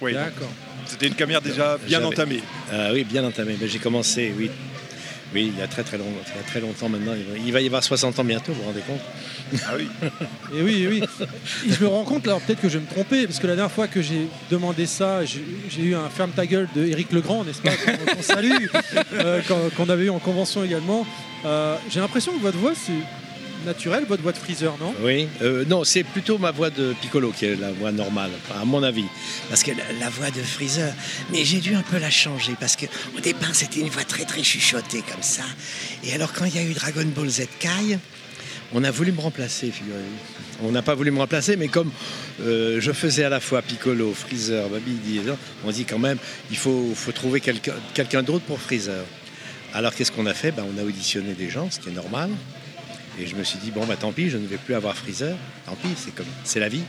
Oui. 0.00 0.12
d'accord. 0.14 0.48
C'était 0.86 1.08
une 1.08 1.14
carrière 1.14 1.42
déjà 1.42 1.76
bien 1.86 2.02
entamée. 2.02 2.40
Ah 2.72 2.88
oui, 2.92 3.04
bien 3.04 3.24
entamé. 3.24 3.56
Mais 3.60 3.68
j'ai 3.68 3.78
commencé, 3.78 4.32
oui. 4.36 4.50
Oui, 5.34 5.52
il 5.54 5.58
y 5.58 5.62
a 5.62 5.66
très 5.66 5.82
très, 5.82 5.98
long, 5.98 6.06
il 6.08 6.36
y 6.36 6.40
a 6.40 6.42
très 6.48 6.58
longtemps 6.60 6.88
maintenant. 6.88 7.12
Il 7.44 7.52
va- 7.52 7.60
y 7.60 7.66
avoir 7.66 7.84
60 7.84 8.18
ans 8.18 8.24
bientôt, 8.24 8.52
vous 8.52 8.60
vous 8.62 8.66
rendez 8.68 8.80
compte? 8.80 9.00
Ah 9.66 9.72
oui. 9.76 9.86
Et 10.58 10.62
oui, 10.62 10.82
et 10.84 10.88
oui. 10.88 11.02
Et 11.68 11.72
je 11.74 11.82
me 11.82 11.86
rends 11.88 12.04
compte, 12.04 12.26
alors 12.26 12.40
peut-être 12.40 12.62
que 12.62 12.68
je 12.70 12.78
vais 12.78 12.84
me 12.84 12.90
tromper, 12.90 13.26
parce 13.26 13.38
que 13.38 13.46
la 13.46 13.54
dernière 13.54 13.70
fois 13.74 13.88
que 13.88 14.00
j'ai 14.00 14.26
demandé 14.50 14.86
ça, 14.86 15.26
j'ai 15.26 15.44
j'ai 15.68 15.82
eu 15.82 15.94
un 15.94 16.08
ferme 16.08 16.30
ta 16.30 16.46
gueule 16.46 16.66
de 16.74 16.82
Éric 16.86 17.12
Legrand, 17.12 17.44
n'est-ce 17.44 17.60
pas, 17.60 17.70
qu'on 17.70 18.14
qu'on 18.16 18.22
salue, 18.22 18.68
euh, 19.12 19.42
qu'on 19.42 19.68
qu'on 19.76 19.90
avait 19.90 20.04
eu 20.06 20.10
en 20.10 20.18
convention 20.18 20.64
également. 20.64 21.06
Euh, 21.44 21.76
j'ai 21.90 22.00
l'impression 22.00 22.32
que 22.32 22.40
votre 22.40 22.56
voix, 22.58 22.72
c'est 22.74 22.92
naturel, 23.68 24.04
votre 24.08 24.22
voix 24.22 24.32
de 24.32 24.38
freezer, 24.38 24.76
non? 24.80 24.94
Oui. 25.02 25.28
Euh, 25.42 25.64
non, 25.66 25.84
c'est 25.84 26.02
plutôt 26.02 26.38
ma 26.38 26.50
voix 26.50 26.70
de 26.70 26.94
Piccolo 27.00 27.30
qui 27.30 27.44
est 27.44 27.56
la 27.56 27.70
voix 27.70 27.92
normale, 27.92 28.30
à 28.60 28.64
mon 28.64 28.82
avis. 28.82 29.04
Parce 29.48 29.62
que 29.62 29.70
la, 30.00 30.08
voix 30.08 30.30
de 30.30 30.42
Freezer, 30.42 30.92
mais 31.30 31.44
j'ai 31.44 31.60
dû 31.60 31.74
un 31.74 31.82
peu 31.82 31.98
la 31.98 32.10
changer 32.10 32.54
parce 32.58 32.76
que 32.76 32.86
au 33.16 33.20
départ 33.20 33.54
c'était 33.54 33.80
une 33.80 33.90
voix 33.90 34.04
très 34.04 34.24
très 34.24 34.42
chuchotée 34.42 35.02
comme 35.02 35.22
ça. 35.22 35.44
Et 36.02 36.12
alors 36.14 36.32
quand 36.32 36.46
il 36.46 36.56
y 36.56 36.58
a 36.58 36.62
eu 36.62 36.72
Dragon 36.72 37.04
Ball 37.14 37.28
Z 37.28 37.42
Kai, 37.60 37.98
On 38.74 38.84
a 38.84 38.90
voulu 38.90 39.12
me 39.12 39.20
remplacer, 39.20 39.70
figurez-vous. 39.70 40.66
On 40.66 40.72
n'a 40.72 40.82
pas 40.82 40.94
voulu 40.94 41.10
me 41.10 41.18
remplacer, 41.18 41.56
mais 41.56 41.68
comme 41.68 41.90
euh, 42.42 42.80
je 42.80 42.92
faisais 42.92 43.24
à 43.24 43.28
la 43.28 43.40
fois 43.40 43.62
Piccolo, 43.62 44.12
Freezer, 44.12 44.66
ça, 44.68 45.36
on 45.64 45.70
dit 45.70 45.84
quand 45.84 45.98
même, 45.98 46.18
il 46.50 46.56
faut, 46.56 46.92
faut 46.94 47.12
trouver 47.12 47.40
quelqu'un 47.40 47.74
quelqu'un 47.94 48.22
d'autre 48.22 48.44
pour 48.44 48.60
Freezer. 48.60 49.04
Alors 49.74 49.94
qu'est-ce 49.94 50.12
qu'on 50.12 50.26
a 50.26 50.34
fait? 50.34 50.52
Ben, 50.52 50.64
On 50.74 50.78
a 50.80 50.84
auditionné 50.84 51.34
des 51.34 51.50
gens, 51.50 51.70
ce 51.70 51.78
qui 51.78 51.90
est 51.90 51.92
normal. 51.92 52.30
Et 53.20 53.26
je 53.26 53.34
me 53.36 53.44
suis 53.44 53.58
dit, 53.58 53.70
bon, 53.70 53.84
bah, 53.86 53.96
tant 53.96 54.12
pis, 54.12 54.30
je 54.30 54.36
ne 54.38 54.46
vais 54.46 54.56
plus 54.58 54.74
avoir 54.74 54.96
Freezer. 54.96 55.36
Tant 55.66 55.74
pis, 55.82 55.88
c'est 55.96 56.14
comme 56.14 56.26
c'est 56.44 56.60
la 56.60 56.68
vie. 56.68 56.82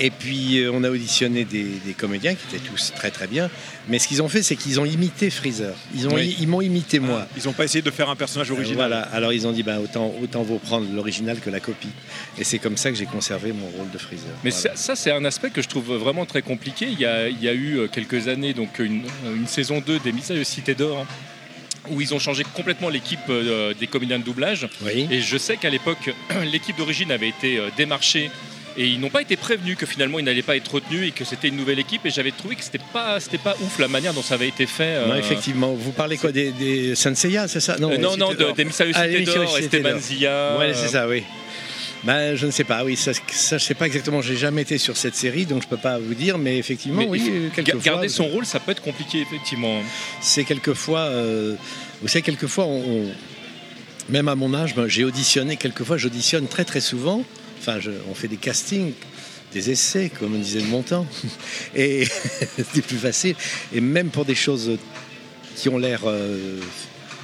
Et 0.00 0.10
puis, 0.10 0.58
euh, 0.58 0.72
on 0.74 0.82
a 0.82 0.90
auditionné 0.90 1.44
des, 1.44 1.62
des 1.86 1.92
comédiens 1.92 2.34
qui 2.34 2.40
étaient 2.56 2.66
tous 2.68 2.92
très 2.96 3.12
très 3.12 3.28
bien. 3.28 3.48
Mais 3.88 4.00
ce 4.00 4.08
qu'ils 4.08 4.22
ont 4.22 4.28
fait, 4.28 4.42
c'est 4.42 4.56
qu'ils 4.56 4.80
ont 4.80 4.84
imité 4.84 5.30
Freezer. 5.30 5.72
Ils 5.94 6.08
ont- 6.08 6.14
Oui. 6.14 6.36
ils 6.40 6.48
m'ont 6.48 6.60
imité 6.60 6.98
moi. 6.98 7.28
Ils 7.36 7.44
n'ont 7.46 7.52
pas 7.52 7.62
essayé 7.64 7.80
de 7.80 7.90
faire 7.92 8.10
un 8.10 8.16
personnage 8.16 8.50
original. 8.50 8.74
Voilà, 8.88 9.02
alors 9.02 9.32
ils 9.32 9.46
ont 9.46 9.52
dit 9.52 9.62
bah, 9.62 9.78
autant, 9.78 10.12
autant 10.20 10.42
vaut 10.42 10.58
prendre 10.58 10.92
l'original 10.92 11.38
que 11.38 11.48
la 11.48 11.60
copie. 11.60 11.90
Et 12.38 12.42
c'est 12.42 12.58
comme 12.58 12.76
ça 12.76 12.90
que 12.90 12.96
j'ai 12.96 13.06
conservé 13.06 13.52
mon 13.52 13.66
rôle 13.68 13.88
de 13.92 13.98
Freezer. 13.98 14.26
Mais 14.42 14.50
Voilà. 14.50 14.74
ça, 14.74 14.82
ça, 14.82 14.96
c'est 14.96 15.12
un 15.12 15.24
aspect 15.24 15.50
que 15.50 15.62
je 15.62 15.68
trouve 15.68 15.94
vraiment 15.94 16.26
très 16.26 16.42
compliqué. 16.42 16.88
Il 16.90 16.98
y 16.98 17.06
a, 17.06 17.28
il 17.28 17.40
y 17.40 17.46
a 17.48 17.52
eu 17.52 17.78
euh, 17.78 17.86
quelques 17.86 18.26
années 18.26 18.52
donc 18.52 18.80
une, 18.80 19.02
une 19.32 19.46
saison 19.46 19.80
2 19.80 20.00
des 20.00 20.10
Mystérieuses 20.10 20.48
Cités 20.48 20.74
d'Or 20.74 20.98
hein, 21.02 21.06
où 21.90 22.00
ils 22.00 22.14
ont 22.14 22.18
changé 22.18 22.44
complètement 22.54 22.88
l'équipe 22.88 23.20
euh, 23.28 23.74
des 23.78 23.86
comédiens 23.86 24.18
de 24.18 24.24
doublage. 24.24 24.68
Oui. 24.82 25.06
Et 25.10 25.20
je 25.20 25.36
sais 25.36 25.56
qu'à 25.56 25.70
l'époque, 25.70 26.14
l'équipe 26.52 26.76
d'origine 26.76 27.10
avait 27.12 27.28
été 27.28 27.58
euh, 27.58 27.68
démarchée 27.76 28.30
et 28.76 28.86
ils 28.86 28.98
n'ont 28.98 29.10
pas 29.10 29.22
été 29.22 29.36
prévenus 29.36 29.76
que 29.76 29.86
finalement 29.86 30.18
ils 30.18 30.24
n'allaient 30.24 30.42
pas 30.42 30.56
être 30.56 30.74
retenus 30.74 31.06
et 31.08 31.10
que 31.12 31.24
c'était 31.24 31.46
une 31.48 31.56
nouvelle 31.56 31.78
équipe. 31.78 32.04
Et 32.06 32.10
j'avais 32.10 32.32
trouvé 32.32 32.56
que 32.56 32.64
c'était 32.64 32.80
pas, 32.92 33.20
c'était 33.20 33.38
pas 33.38 33.54
ouf 33.62 33.78
la 33.78 33.86
manière 33.88 34.12
dont 34.14 34.22
ça 34.22 34.34
avait 34.34 34.48
été 34.48 34.66
fait. 34.66 34.82
euh, 34.96 35.06
Non, 35.08 35.14
effectivement, 35.14 35.72
vous 35.74 35.92
parlez 35.92 36.16
quoi 36.16 36.32
des, 36.32 36.50
des 36.50 36.94
Senseiya, 36.96 37.46
c'est 37.48 37.60
ça? 37.60 37.76
Non, 37.78 37.90
non, 38.16 38.32
de- 38.32 38.52
des 38.52 38.64
Mystérieuses 38.64 38.96
Cités 38.96 39.20
d'Or, 39.24 39.58
Esteban. 39.58 39.88
Ouais, 40.58 40.72
c'est 40.74 40.88
ça, 40.88 41.06
oui. 41.08 41.22
Ben, 42.04 42.34
je 42.36 42.44
ne 42.46 42.50
sais 42.50 42.64
pas, 42.64 42.84
oui, 42.84 42.96
ça, 42.96 43.12
ça 43.32 43.56
je 43.56 43.64
sais 43.64 43.74
pas 43.74 43.86
exactement, 43.86 44.20
j'ai 44.20 44.36
jamais 44.36 44.60
été 44.62 44.76
sur 44.76 44.96
cette 44.96 45.14
série, 45.14 45.46
donc 45.46 45.62
je 45.62 45.68
peux 45.68 45.78
pas 45.78 45.98
vous 45.98 46.12
dire, 46.14 46.36
mais 46.36 46.58
effectivement, 46.58 47.00
Mais 47.00 47.08
oui, 47.08 47.30
euh, 47.30 47.48
quelquefois. 47.54 47.80
garder 47.80 48.08
son 48.10 48.26
rôle, 48.26 48.44
ça 48.44 48.60
peut 48.60 48.72
être 48.72 48.82
compliqué 48.82 49.20
effectivement. 49.22 49.80
c'est 50.20 50.44
quelquefois, 50.44 51.00
euh, 51.00 51.54
vous 52.02 52.08
savez, 52.08 52.20
quelquefois, 52.22 52.66
on, 52.66 52.82
on- 53.06 53.12
même 54.10 54.28
à 54.28 54.34
mon 54.34 54.52
âge, 54.52 54.74
ben, 54.74 54.86
j'ai 54.86 55.02
auditionné, 55.04 55.56
quelquefois 55.56 55.96
j'auditionne 55.96 56.46
très 56.46 56.66
très 56.66 56.82
souvent, 56.82 57.22
enfin, 57.58 57.80
je- 57.80 57.90
on 58.10 58.14
fait 58.14 58.28
des 58.28 58.36
castings, 58.36 58.92
des 59.54 59.70
essais, 59.70 60.10
comme 60.10 60.34
on 60.34 60.38
disait 60.38 60.60
de 60.60 60.66
mon 60.66 60.82
temps, 60.82 61.06
et 61.74 62.04
c'est 62.74 62.82
plus 62.82 62.98
facile, 62.98 63.34
et 63.72 63.80
même 63.80 64.10
pour 64.10 64.26
des 64.26 64.34
choses 64.34 64.76
qui 65.56 65.70
ont 65.70 65.78
l'air... 65.78 66.02
euh, 66.04 66.58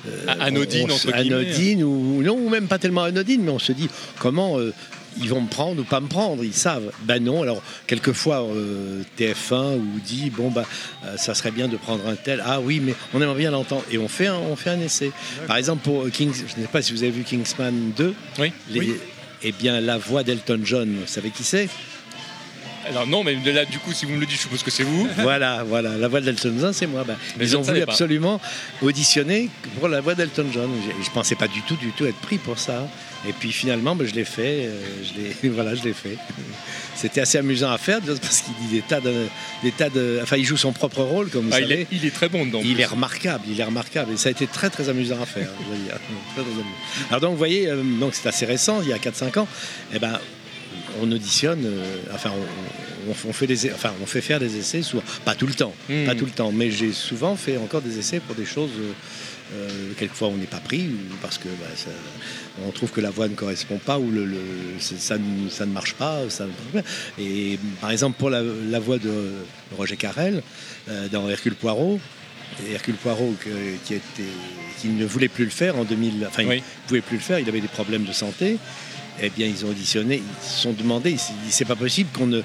euh, 0.08 0.24
A- 0.28 0.44
anodines, 0.44 0.90
on- 0.90 0.94
entre 0.94 1.12
guillemets. 1.12 1.34
anodines 1.36 1.82
ou 1.84 2.22
non, 2.22 2.34
ou 2.34 2.48
même 2.48 2.66
pas 2.68 2.78
tellement 2.78 3.02
anodines, 3.04 3.42
mais 3.42 3.50
on 3.52 3.58
se 3.58 3.72
dit 3.72 3.88
comment 4.18 4.58
euh, 4.58 4.72
ils 5.20 5.28
vont 5.28 5.40
me 5.40 5.48
prendre 5.48 5.80
ou 5.80 5.84
pas 5.84 5.98
me 6.00 6.06
prendre, 6.06 6.44
ils 6.44 6.54
savent. 6.54 6.92
Ben 7.02 7.22
non, 7.22 7.42
alors 7.42 7.60
quelquefois 7.88 8.42
euh, 8.44 9.02
TF1 9.18 9.74
ou 9.76 9.84
dit 10.04 10.30
bon 10.30 10.50
bah 10.50 10.64
euh, 11.04 11.16
ça 11.16 11.34
serait 11.34 11.50
bien 11.50 11.66
de 11.68 11.76
prendre 11.76 12.06
un 12.06 12.14
tel. 12.14 12.42
Ah 12.46 12.60
oui, 12.60 12.80
mais 12.82 12.94
on 13.12 13.20
aimerait 13.20 13.36
bien 13.38 13.50
l'entendre 13.50 13.84
et 13.90 13.98
on 13.98 14.06
fait 14.08 14.28
un, 14.28 14.36
on 14.36 14.54
fait 14.56 14.70
un 14.70 14.80
essai. 14.80 15.10
Par 15.48 15.56
exemple 15.56 15.82
pour 15.82 16.08
Kings, 16.10 16.32
je 16.34 16.56
ne 16.60 16.64
sais 16.66 16.70
pas 16.72 16.80
si 16.82 16.92
vous 16.92 17.02
avez 17.02 17.12
vu 17.12 17.24
Kingsman 17.24 17.92
2. 17.96 18.14
Oui. 18.38 18.52
Les- 18.70 19.00
Eh 19.42 19.52
bien 19.52 19.80
la 19.80 19.96
voix 19.98 20.22
d'Elton 20.22 20.60
John, 20.62 20.88
vous 21.00 21.06
savez 21.06 21.30
qui 21.30 21.42
c'est? 21.44 21.68
Alors 22.90 23.06
non, 23.06 23.24
mais 23.24 23.34
de 23.36 23.50
là, 23.50 23.64
du 23.64 23.78
coup, 23.78 23.92
si 23.92 24.04
vous 24.06 24.12
me 24.14 24.20
le 24.20 24.26
dites, 24.26 24.36
je 24.36 24.42
suppose 24.42 24.62
que 24.62 24.70
c'est 24.70 24.82
vous. 24.82 25.08
Voilà, 25.18 25.64
voilà, 25.64 25.96
la 25.96 26.08
voix 26.08 26.20
d'Elton 26.20 26.54
John, 26.58 26.72
c'est 26.72 26.86
moi. 26.86 27.04
Ben, 27.04 27.16
ils 27.40 27.56
ont 27.56 27.60
ne 27.60 27.64
voulu 27.66 27.82
absolument 27.82 28.40
auditionner 28.82 29.48
pour 29.78 29.88
la 29.88 30.00
voix 30.00 30.14
d'Elton 30.14 30.46
John. 30.52 30.70
Je, 30.98 31.04
je 31.04 31.10
pensais 31.10 31.34
pas 31.34 31.48
du 31.48 31.62
tout, 31.62 31.76
du 31.76 31.90
tout 31.92 32.06
être 32.06 32.16
pris 32.20 32.38
pour 32.38 32.58
ça. 32.58 32.88
Et 33.28 33.32
puis 33.32 33.52
finalement, 33.52 33.94
ben, 33.94 34.06
je 34.06 34.14
l'ai 34.14 34.24
fait. 34.24 34.66
euh, 34.66 34.80
je 35.04 35.20
l'ai, 35.46 35.48
voilà, 35.54 35.74
je 35.74 35.82
l'ai 35.82 35.92
fait. 35.92 36.16
C'était 36.94 37.20
assez 37.20 37.38
amusant 37.38 37.70
à 37.70 37.78
faire 37.78 38.00
parce 38.00 38.40
qu'il 38.42 38.54
dit 38.66 38.74
des 38.76 38.82
tas 38.82 39.00
de, 39.00 39.26
des 39.62 39.72
tas 39.72 39.88
de, 39.90 40.20
enfin, 40.22 40.36
il 40.36 40.44
joue 40.44 40.56
son 40.56 40.72
propre 40.72 41.02
rôle, 41.02 41.28
comme 41.30 41.46
vous 41.46 41.52
Ah, 41.54 41.60
il, 41.60 41.72
est, 41.72 41.86
il 41.92 42.04
est 42.04 42.14
très 42.14 42.28
bon 42.28 42.44
dedans. 42.46 42.58
en 42.58 42.62
Il 42.62 42.80
est 42.80 42.84
remarquable, 42.86 43.44
il 43.48 43.60
est 43.60 43.64
remarquable. 43.64 44.12
Et 44.14 44.16
ça 44.16 44.28
a 44.28 44.32
été 44.32 44.46
très 44.46 44.70
très 44.70 44.88
amusant 44.88 45.20
à 45.22 45.26
faire. 45.26 45.48
je 45.66 45.76
veux 45.76 45.82
dire. 45.84 45.94
Très, 46.34 46.42
très 46.42 46.50
amusant. 46.50 46.64
Alors 47.10 47.20
donc 47.20 47.30
vous 47.32 47.38
voyez, 47.38 47.68
euh, 47.68 47.82
donc 47.82 48.14
c'est 48.14 48.26
assez 48.28 48.46
récent, 48.46 48.80
il 48.82 48.88
y 48.88 48.92
a 48.92 48.98
4-5 48.98 49.38
ans, 49.38 49.48
eh 49.94 49.98
ben, 49.98 50.18
on 51.02 51.10
auditionne, 51.12 51.64
euh, 51.64 51.96
enfin 52.14 52.30
on, 52.34 53.10
on- 53.10 53.14
on 53.28 53.32
fait 53.32 53.46
des, 53.46 53.72
enfin 53.72 53.92
on 54.02 54.06
fait 54.06 54.20
faire 54.20 54.38
des 54.40 54.56
essais, 54.58 54.82
souvent, 54.82 55.02
pas 55.24 55.34
tout 55.34 55.46
le 55.46 55.54
temps, 55.54 55.74
Hmm. 55.88 56.04
pas 56.06 56.14
tout 56.14 56.26
le 56.26 56.30
temps, 56.32 56.52
mais 56.52 56.70
j'ai 56.70 56.92
souvent 56.92 57.34
fait 57.36 57.56
encore 57.56 57.82
des 57.82 57.98
essais 57.98 58.20
pour 58.20 58.34
des 58.36 58.44
choses. 58.46 58.70
euh, 58.78 58.92
euh, 59.52 59.68
quelquefois 59.98 60.28
on 60.28 60.36
n'est 60.36 60.46
pas 60.46 60.60
pris 60.60 60.90
parce 61.20 61.36
que 61.36 61.48
bah, 61.48 61.66
ça- 61.74 61.90
on 62.64 62.70
trouve 62.70 62.90
que 62.92 63.00
la 63.00 63.10
voix 63.10 63.26
ne 63.26 63.34
correspond 63.34 63.78
pas 63.78 63.98
ou 63.98 64.08
le, 64.12 64.24
le- 64.24 64.38
c'est- 64.78 65.00
ça, 65.00 65.18
ne, 65.18 65.48
ça 65.50 65.66
ne 65.66 65.72
marche 65.72 65.94
pas. 65.94 66.20
Ça 66.28 66.44
ne 66.44 66.50
marche 66.50 66.84
pas. 66.84 66.90
Et 67.20 67.58
par 67.80 67.90
exemple 67.90 68.16
pour 68.16 68.30
la, 68.30 68.42
la 68.42 68.78
voix 68.78 68.98
de 68.98 69.10
Roger 69.76 69.96
Carrel 69.96 70.42
euh, 70.88 71.08
dans 71.08 71.28
Hercule 71.28 71.56
Poirot, 71.56 71.98
Hercule 72.72 72.94
Poirot 72.94 73.34
que- 73.40 73.48
qui, 73.84 73.94
était, 73.94 74.30
qui 74.80 74.86
ne 74.88 75.04
voulait 75.04 75.26
plus 75.28 75.44
le 75.46 75.50
faire 75.50 75.76
en 75.76 75.82
2000, 75.84 76.24
enfin 76.28 76.44
Oui. 76.46 76.56
il 76.58 76.58
ne 76.58 76.86
pouvait 76.88 77.00
plus 77.00 77.16
le 77.16 77.22
faire, 77.22 77.40
il 77.40 77.48
avait 77.48 77.60
des 77.60 77.66
problèmes 77.68 78.04
de 78.04 78.12
santé. 78.12 78.56
Eh 79.22 79.30
bien 79.30 79.46
ils 79.46 79.64
ont 79.64 79.68
auditionné, 79.70 80.22
ils 80.22 80.46
se 80.48 80.60
sont 80.62 80.72
demandé, 80.72 81.10
ils 81.10 81.18
se 81.18 81.28
sont 81.28 81.34
dit, 81.44 81.50
c'est 81.52 81.64
pas 81.64 81.76
possible 81.76 82.10
qu'on 82.16 82.26
ne, 82.26 82.42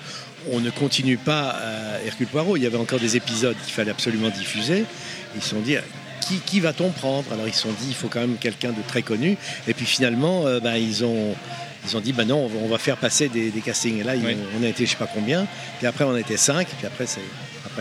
on 0.52 0.60
ne 0.60 0.70
continue 0.70 1.18
pas 1.18 1.50
à 1.52 2.02
Hercule 2.06 2.28
Poirot. 2.28 2.58
Il 2.58 2.64
y 2.64 2.66
avait 2.66 2.78
encore 2.78 3.00
des 3.00 3.16
épisodes 3.16 3.56
qu'il 3.66 3.74
fallait 3.74 3.92
absolument 3.92 4.30
diffuser. 4.30 4.86
Ils 5.36 5.42
se 5.42 5.50
sont 5.50 5.60
dit 5.62 5.76
qui, 6.22 6.38
qui 6.40 6.60
va-t-on 6.60 6.90
prendre? 6.90 7.32
Alors 7.32 7.48
ils 7.48 7.54
se 7.54 7.62
sont 7.62 7.72
dit 7.72 7.88
il 7.90 7.96
faut 7.96 8.08
quand 8.08 8.20
même 8.22 8.38
quelqu'un 8.38 8.70
de 8.72 8.82
très 8.88 9.02
connu. 9.04 9.38
Et 9.68 9.74
puis 9.74 9.86
finalement, 9.86 10.46
euh, 10.48 10.60
ben, 10.60 10.76
ils 10.76 11.04
ont 11.06 11.36
ils 11.88 11.96
ont 11.96 12.00
dit 12.02 12.14
bah 12.14 12.26
non, 12.26 12.50
on 12.64 12.68
va- 12.68 12.78
faire 12.80 12.98
passer 12.98 13.30
des, 13.30 13.52
des 13.52 13.62
castings. 13.62 14.00
Et 14.00 14.04
là, 14.04 14.14
Oui. 14.16 14.36
on 14.60 14.64
a 14.64 14.68
été 14.68 14.86
je 14.86 14.92
sais 14.92 14.98
pas 14.98 15.08
combien. 15.14 15.46
Puis 15.78 15.86
après, 15.88 16.04
on 16.04 16.14
a 16.16 16.20
été 16.20 16.36
cinq. 16.36 16.68
Puis 16.78 16.88
après, 16.88 17.06
c'est 17.06 17.22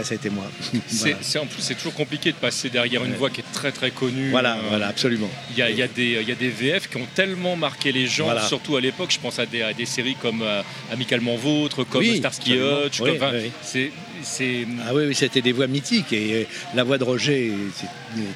ça 0.02 0.12
a 0.12 0.14
été 0.16 0.30
moi. 0.30 0.44
C'est, 0.60 0.78
voilà, 1.10 1.16
c'est- 1.20 1.38
en 1.38 1.46
plus, 1.46 1.60
c'est 1.62 1.74
toujours 1.74 1.94
compliqué 1.94 2.32
de 2.32 2.36
passer 2.36 2.70
derrière 2.70 3.04
une 3.04 3.14
voix 3.14 3.30
qui 3.30 3.40
est 3.42 3.52
très 3.52 3.70
très 3.70 3.90
connue. 3.90 4.30
voilà, 4.30 4.56
Euh, 4.56 4.60
voilà, 4.70 4.88
absolument. 4.88 5.30
Il 5.52 5.58
y 5.58 5.62
a, 5.62 5.70
il 5.70 5.76
y 5.76 5.82
a 5.82 5.86
des, 5.88 6.18
il 6.22 6.28
y 6.28 6.32
a 6.32 6.34
des 6.34 6.48
VF 6.48 6.88
qui 6.88 6.96
ont 6.96 7.06
tellement 7.14 7.54
marqué 7.56 7.92
les 7.92 8.06
gens, 8.06 8.24
Voilà. 8.24 8.42
surtout 8.46 8.76
à 8.76 8.80
l'époque. 8.80 9.10
Je 9.12 9.20
pense 9.20 9.38
à 9.38 9.46
des, 9.46 9.62
à 9.62 9.72
des 9.72 9.86
séries 9.86 10.16
comme 10.20 10.42
euh, 10.42 10.62
Amicalement 10.92 11.36
Vôtre, 11.36 11.84
comme 11.84 12.00
Oui, 12.00 12.16
Starsky. 12.18 12.54
Hutch. 12.54 13.00
Oui, 13.00 13.10
comme- 13.18 13.28
enfin, 13.28 13.30
oui. 13.36 13.50
C'est, 13.62 13.92
c'est, 14.22 14.66
Ah 14.86 14.94
oui, 14.94 15.04
oui, 15.06 15.14
c'était 15.14 15.42
des 15.42 15.52
voix 15.52 15.66
mythiques. 15.66 16.12
Et 16.12 16.32
euh, 16.34 16.44
la 16.74 16.82
voix 16.82 16.98
de 16.98 17.04
Roger, 17.04 17.52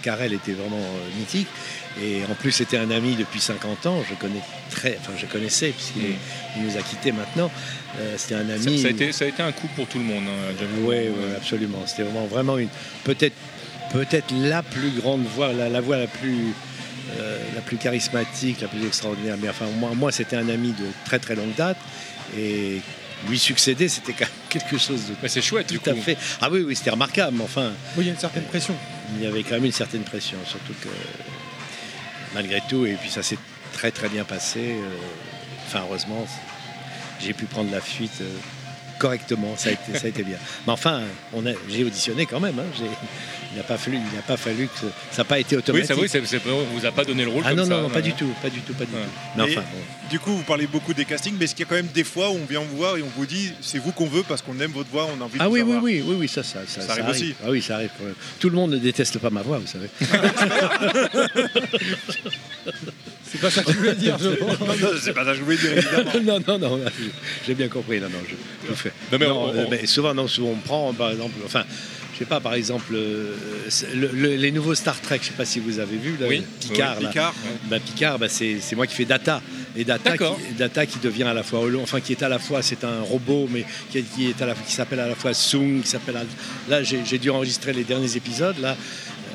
Carrel 0.02 0.32
était 0.34 0.52
vraiment 0.52 0.76
euh, 0.76 1.18
mythique. 1.18 1.48
Et 2.00 2.20
en 2.30 2.34
plus, 2.34 2.52
c'était 2.52 2.76
un 2.76 2.90
ami 2.92 3.16
depuis 3.16 3.40
50 3.40 3.86
ans. 3.86 4.04
Je 4.08 4.14
connais 4.14 4.40
très, 4.70 4.96
enfin, 5.00 5.12
je 5.20 5.26
connaissais 5.26 5.70
puisqu'il 5.70 6.14
il 6.56 6.62
nous 6.62 6.76
a 6.78 6.82
quittés 6.82 7.10
maintenant. 7.10 7.50
Euh, 7.98 8.14
c'était 8.18 8.34
un 8.34 8.46
ça, 8.46 8.54
ami. 8.68 8.78
ça 8.80 8.88
a 8.88 8.90
été, 8.90 9.12
ça 9.12 9.24
a 9.24 9.28
été 9.28 9.42
un 9.42 9.52
coup 9.52 9.68
pour 9.74 9.86
tout 9.86 9.98
le 9.98 10.04
monde. 10.04 10.24
hein. 10.26 10.64
Oui, 10.84 10.96
absolument. 11.36 11.82
C'était 11.86 12.02
vraiment, 12.02 12.26
vraiment 12.26 12.58
une, 12.58 12.68
peut-être, 13.04 13.34
peut-être 13.92 14.32
la 14.32 14.62
plus 14.62 14.90
grande 14.90 15.24
voix, 15.24 15.52
la, 15.52 15.68
la 15.68 15.80
voix 15.80 15.96
la 15.96 16.06
plus, 16.06 16.52
euh, 17.18 17.38
la 17.54 17.60
plus 17.62 17.76
charismatique, 17.78 18.60
la 18.60 18.68
plus 18.68 18.86
extraordinaire. 18.86 19.36
Mais 19.40 19.48
enfin, 19.48 19.66
moi, 19.78 19.90
moi, 19.94 20.12
c'était 20.12 20.36
un 20.36 20.48
ami 20.48 20.68
de 20.72 20.84
très 21.06 21.18
très 21.18 21.34
longue 21.34 21.54
date 21.56 21.78
et 22.36 22.80
lui 23.28 23.38
succéder, 23.38 23.88
c'était 23.88 24.12
quand 24.12 24.26
même 24.26 24.48
quelque 24.50 24.78
chose 24.78 25.06
de 25.08 25.14
Mais 25.22 25.28
c'est 25.28 25.40
chouette 25.42 25.68
du 25.72 25.78
tout 25.80 25.90
à 25.90 25.94
coup. 25.94 26.02
fait. 26.02 26.16
Ah 26.40 26.48
oui, 26.52 26.60
oui, 26.66 26.76
c'était 26.76 26.90
remarquable, 26.90 27.36
mais 27.38 27.44
enfin, 27.44 27.72
Oui, 27.96 28.04
il 28.04 28.06
y 28.06 28.10
a 28.10 28.12
une 28.12 28.18
certaine 28.18 28.44
pression. 28.44 28.74
il 29.16 29.24
y 29.24 29.26
avait 29.26 29.42
quand 29.42 29.54
même 29.56 29.64
une 29.64 29.72
certaine 29.72 30.02
pression, 30.02 30.36
surtout 30.46 30.74
que 30.84 30.88
malgré 32.34 32.60
tout, 32.68 32.86
et 32.86 32.92
puis 32.94 33.10
ça 33.10 33.22
s'est 33.22 33.38
très 33.72 33.90
très 33.90 34.08
bien 34.08 34.24
passé. 34.24 34.60
euh, 34.60 34.88
Enfin, 35.66 35.80
heureusement, 35.88 36.26
j'ai 37.20 37.32
pu 37.32 37.46
prendre 37.46 37.70
la 37.72 37.80
fuite 37.80 38.20
euh, 38.20 38.24
correctement, 38.98 39.54
ça 39.56 39.68
a 39.68 39.72
été, 39.72 39.96
ça 39.96 40.06
a 40.06 40.08
été 40.08 40.24
bien. 40.24 40.38
Mais 40.66 40.72
enfin, 40.72 41.02
on 41.32 41.46
a- 41.46 41.52
j'ai 41.70 41.84
auditionné 41.84 42.26
quand 42.26 42.40
même. 42.40 42.58
hein, 42.58 42.64
j'ai- 42.76 42.84
il 43.52 43.56
n'a 43.56 43.62
pas 43.62 43.78
fallu, 43.78 43.96
il 43.96 44.16
n'a 44.16 44.22
pas 44.22 44.36
fallu 44.36 44.66
que 44.66 44.86
ça 45.12 45.18
n'a 45.18 45.24
pas 45.24 45.38
été 45.38 45.54
Oui, 45.54 45.60
automatique. 45.60 45.86
ça, 45.86 45.94
oui, 45.94 46.08
c'est- 46.08 46.26
c'est- 46.26 46.40
on 46.50 46.64
vous 46.76 46.84
a 46.84 46.90
pas 46.90 47.04
donné 47.04 47.22
le 47.24 47.30
rôle 47.30 47.44
ah 47.46 47.50
comme 47.50 47.58
non, 47.60 47.64
ça. 47.64 47.70
non, 47.76 47.82
non, 47.82 47.90
pas 47.90 48.02
du 48.02 48.12
tout, 48.12 48.26
pas 48.42 48.50
du 48.50 48.58
tout, 48.60 48.74
pas 48.74 48.84
du 48.84 48.92
Ouais. 48.92 48.98
tout. 49.00 49.08
Mais 49.36 49.42
enfin, 49.44 49.60
bon. 49.72 49.78
Du 50.10 50.18
coup, 50.18 50.32
vous 50.36 50.42
parlez 50.42 50.66
beaucoup 50.66 50.92
des 50.94 51.04
castings, 51.04 51.34
mais 51.38 51.44
est-ce 51.44 51.54
qu'il 51.54 51.64
y 51.64 51.68
a 51.68 51.70
quand 51.70 51.76
même 51.76 51.86
des 51.94 52.02
fois 52.04 52.28
où 52.30 52.38
on 52.42 52.44
vient 52.44 52.60
vous 52.60 52.76
voir 52.76 52.96
et 52.96 53.02
on 53.02 53.08
vous 53.16 53.24
dit 53.24 53.52
c'est 53.62 53.78
vous 53.78 53.92
qu'on 53.92 54.08
veut 54.08 54.24
parce 54.24 54.42
qu'on 54.42 54.58
aime 54.60 54.72
votre 54.72 54.90
voix, 54.90 55.06
on 55.16 55.20
a 55.22 55.24
envie 55.24 55.38
de 55.38 55.44
Ah 55.44 55.48
vous 55.48 55.54
oui, 55.54 55.62
oui, 55.62 55.76
oui, 55.80 56.02
oui, 56.04 56.16
oui, 56.20 56.28
ça, 56.28 56.42
ça, 56.42 56.58
ça, 56.66 56.80
Ça 56.82 56.92
arrive 56.92 57.08
aussi. 57.08 57.34
Ah 57.44 57.50
oui, 57.50 57.62
ça 57.62 57.76
arrive 57.76 57.90
quand 57.98 58.04
même. 58.04 58.14
Tout 58.40 58.50
le 58.50 58.56
monde 58.56 58.72
ne 58.72 58.78
déteste 58.78 59.18
pas 59.20 59.30
ma 59.30 59.42
voix, 59.42 59.58
vous 59.58 59.66
savez. 59.68 59.88
C'est 63.30 63.40
pas 63.40 63.50
ça 63.50 63.62
que 63.62 63.72
je 63.72 63.76
voulais 63.78 63.94
dire, 63.94 64.16
je 64.22 64.28
pense. 64.30 64.60
Non, 64.60 64.66
non, 64.66 64.88
c'est 65.02 65.12
pas 65.12 65.24
ça 65.24 65.32
que 65.32 65.38
je 65.38 65.42
voulais 65.42 65.56
dire, 65.56 65.72
évidemment. 65.76 66.40
non, 66.46 66.58
non, 66.58 66.78
non, 66.78 66.80
j'ai 67.46 67.54
bien 67.54 67.68
compris. 67.68 68.00
Non, 68.00 68.08
non, 68.08 68.18
je, 68.28 68.34
je 68.68 68.74
fais. 68.74 68.92
Non, 69.12 69.18
mais 69.18 69.26
on- 69.26 69.48
euh, 69.54 69.64
on- 69.66 69.70
mais 69.70 69.86
souvent, 69.86 70.14
non, 70.14 70.26
souvent, 70.28 70.50
on 70.50 70.56
prend, 70.56 70.92
par 70.94 71.10
exemple, 71.10 71.34
enfin, 71.44 71.64
je 72.14 72.18
sais 72.20 72.24
pas, 72.24 72.40
par 72.40 72.54
exemple, 72.54 72.94
euh, 72.94 73.34
c'est 73.68 73.94
le- 73.94 74.10
le- 74.12 74.34
les 74.36 74.50
nouveaux 74.50 74.74
Star 74.74 75.00
Trek, 75.00 75.18
je 75.22 75.28
sais 75.28 75.34
pas 75.34 75.44
si 75.44 75.60
vous 75.60 75.78
avez 75.78 75.96
vu, 75.96 76.16
là, 76.20 76.26
Oui. 76.28 76.42
Picard, 76.60 76.96
Oui, 76.98 77.04
là. 77.04 77.08
Picard, 77.10 77.34
Bah, 77.70 77.78
Picard, 77.80 78.18
bah, 78.18 78.28
c'est 78.28 78.58
moi 78.74 78.86
qui 78.86 78.94
fais 78.94 79.04
Data. 79.04 79.40
Et 79.76 79.84
Data 79.84 80.16
qui, 80.18 80.24
Data 80.58 80.86
qui 80.86 80.98
devient 80.98 81.22
à 81.24 81.34
la 81.34 81.44
fois 81.44 81.60
enfin 81.80 82.00
qui 82.00 82.10
est 82.12 82.22
à 82.24 82.28
la 82.28 82.40
fois 82.40 82.62
c'est 82.62 82.82
un 82.82 83.00
robot 83.02 83.48
mais 83.52 83.64
qui, 83.92 83.98
est- 83.98 84.42
à 84.42 84.46
la 84.46 84.54
qui 84.54 84.72
s'appelle 84.72 84.98
à 84.98 85.06
la 85.06 85.14
fois 85.14 85.32
Sung, 85.34 85.82
qui 85.82 85.88
s'appelle 85.88 86.16
là 86.68 86.82
j'ai 86.82 87.18
dû 87.18 87.30
enregistrer 87.30 87.72
les 87.74 87.84
derniers 87.84 88.16
épisodes 88.16 88.58
là 88.60 88.76